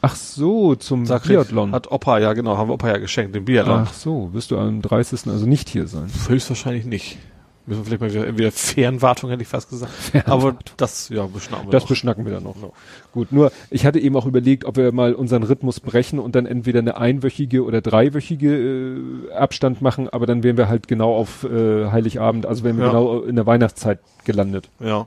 ach 0.00 0.16
so, 0.16 0.74
zum 0.76 1.04
kriegt- 1.04 1.26
Biathlon. 1.26 1.72
Hat 1.72 1.92
Opa, 1.92 2.18
ja 2.18 2.32
genau, 2.32 2.56
haben 2.56 2.70
wir 2.70 2.74
Opa 2.74 2.88
ja 2.88 2.96
geschenkt, 2.96 3.34
den 3.34 3.44
Biathlon. 3.44 3.84
Ach 3.86 3.92
so, 3.92 4.30
wirst 4.32 4.50
du 4.50 4.56
am 4.58 4.80
30. 4.80 5.26
also 5.26 5.44
nicht 5.44 5.68
hier 5.68 5.86
sein. 5.88 6.06
Höchstwahrscheinlich 6.26 6.86
nicht. 6.86 7.18
Müssen 7.68 7.80
wir 7.80 7.84
vielleicht 7.84 8.00
mal 8.00 8.10
wieder, 8.12 8.26
entweder 8.26 8.50
Fernwartung 8.50 9.28
hätte 9.30 9.42
ich 9.42 9.48
fast 9.48 9.68
gesagt. 9.68 9.92
Aber 10.26 10.56
das, 10.78 11.10
ja, 11.10 11.26
beschnappen 11.26 11.66
wir 11.66 11.70
Das 11.70 11.82
noch. 11.82 11.88
beschnacken 11.90 12.24
wir 12.24 12.32
dann 12.32 12.44
noch. 12.44 12.56
Gut, 13.12 13.30
nur 13.30 13.52
ich 13.70 13.84
hatte 13.84 13.98
eben 14.00 14.16
auch 14.16 14.24
überlegt, 14.26 14.64
ob 14.64 14.76
wir 14.76 14.90
mal 14.92 15.12
unseren 15.14 15.42
Rhythmus 15.42 15.80
brechen 15.80 16.18
und 16.18 16.34
dann 16.34 16.46
entweder 16.46 16.78
eine 16.78 16.96
einwöchige 16.96 17.64
oder 17.64 17.80
dreiwöchige 17.82 18.96
äh, 19.28 19.32
Abstand 19.34 19.82
machen, 19.82 20.08
aber 20.08 20.24
dann 20.26 20.42
wären 20.42 20.56
wir 20.56 20.68
halt 20.68 20.88
genau 20.88 21.14
auf 21.14 21.44
äh, 21.44 21.90
Heiligabend, 21.90 22.46
also 22.46 22.64
wären 22.64 22.78
wir 22.78 22.86
Ja. 22.86 22.90
genau 22.92 23.20
in 23.20 23.36
der 23.36 23.44
Weihnachtszeit 23.46 23.98
gelandet. 24.24 24.70
Ja. 24.80 25.06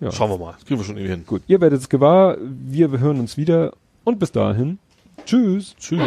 Ja. 0.00 0.12
Schauen 0.12 0.30
wir 0.30 0.38
mal. 0.38 0.52
Das 0.52 0.64
kriegen 0.64 0.80
wir 0.80 0.84
schon 0.84 0.96
irgendwie 0.96 1.12
hin. 1.12 1.24
Gut, 1.26 1.42
ihr 1.48 1.60
werdet 1.60 1.80
es 1.80 1.88
gewahr, 1.88 2.36
wir 2.40 2.88
hören 3.00 3.18
uns 3.20 3.36
wieder 3.36 3.72
und 4.04 4.18
bis 4.18 4.32
dahin. 4.32 4.78
Tschüss. 5.26 5.74
Tschüss. 5.78 6.00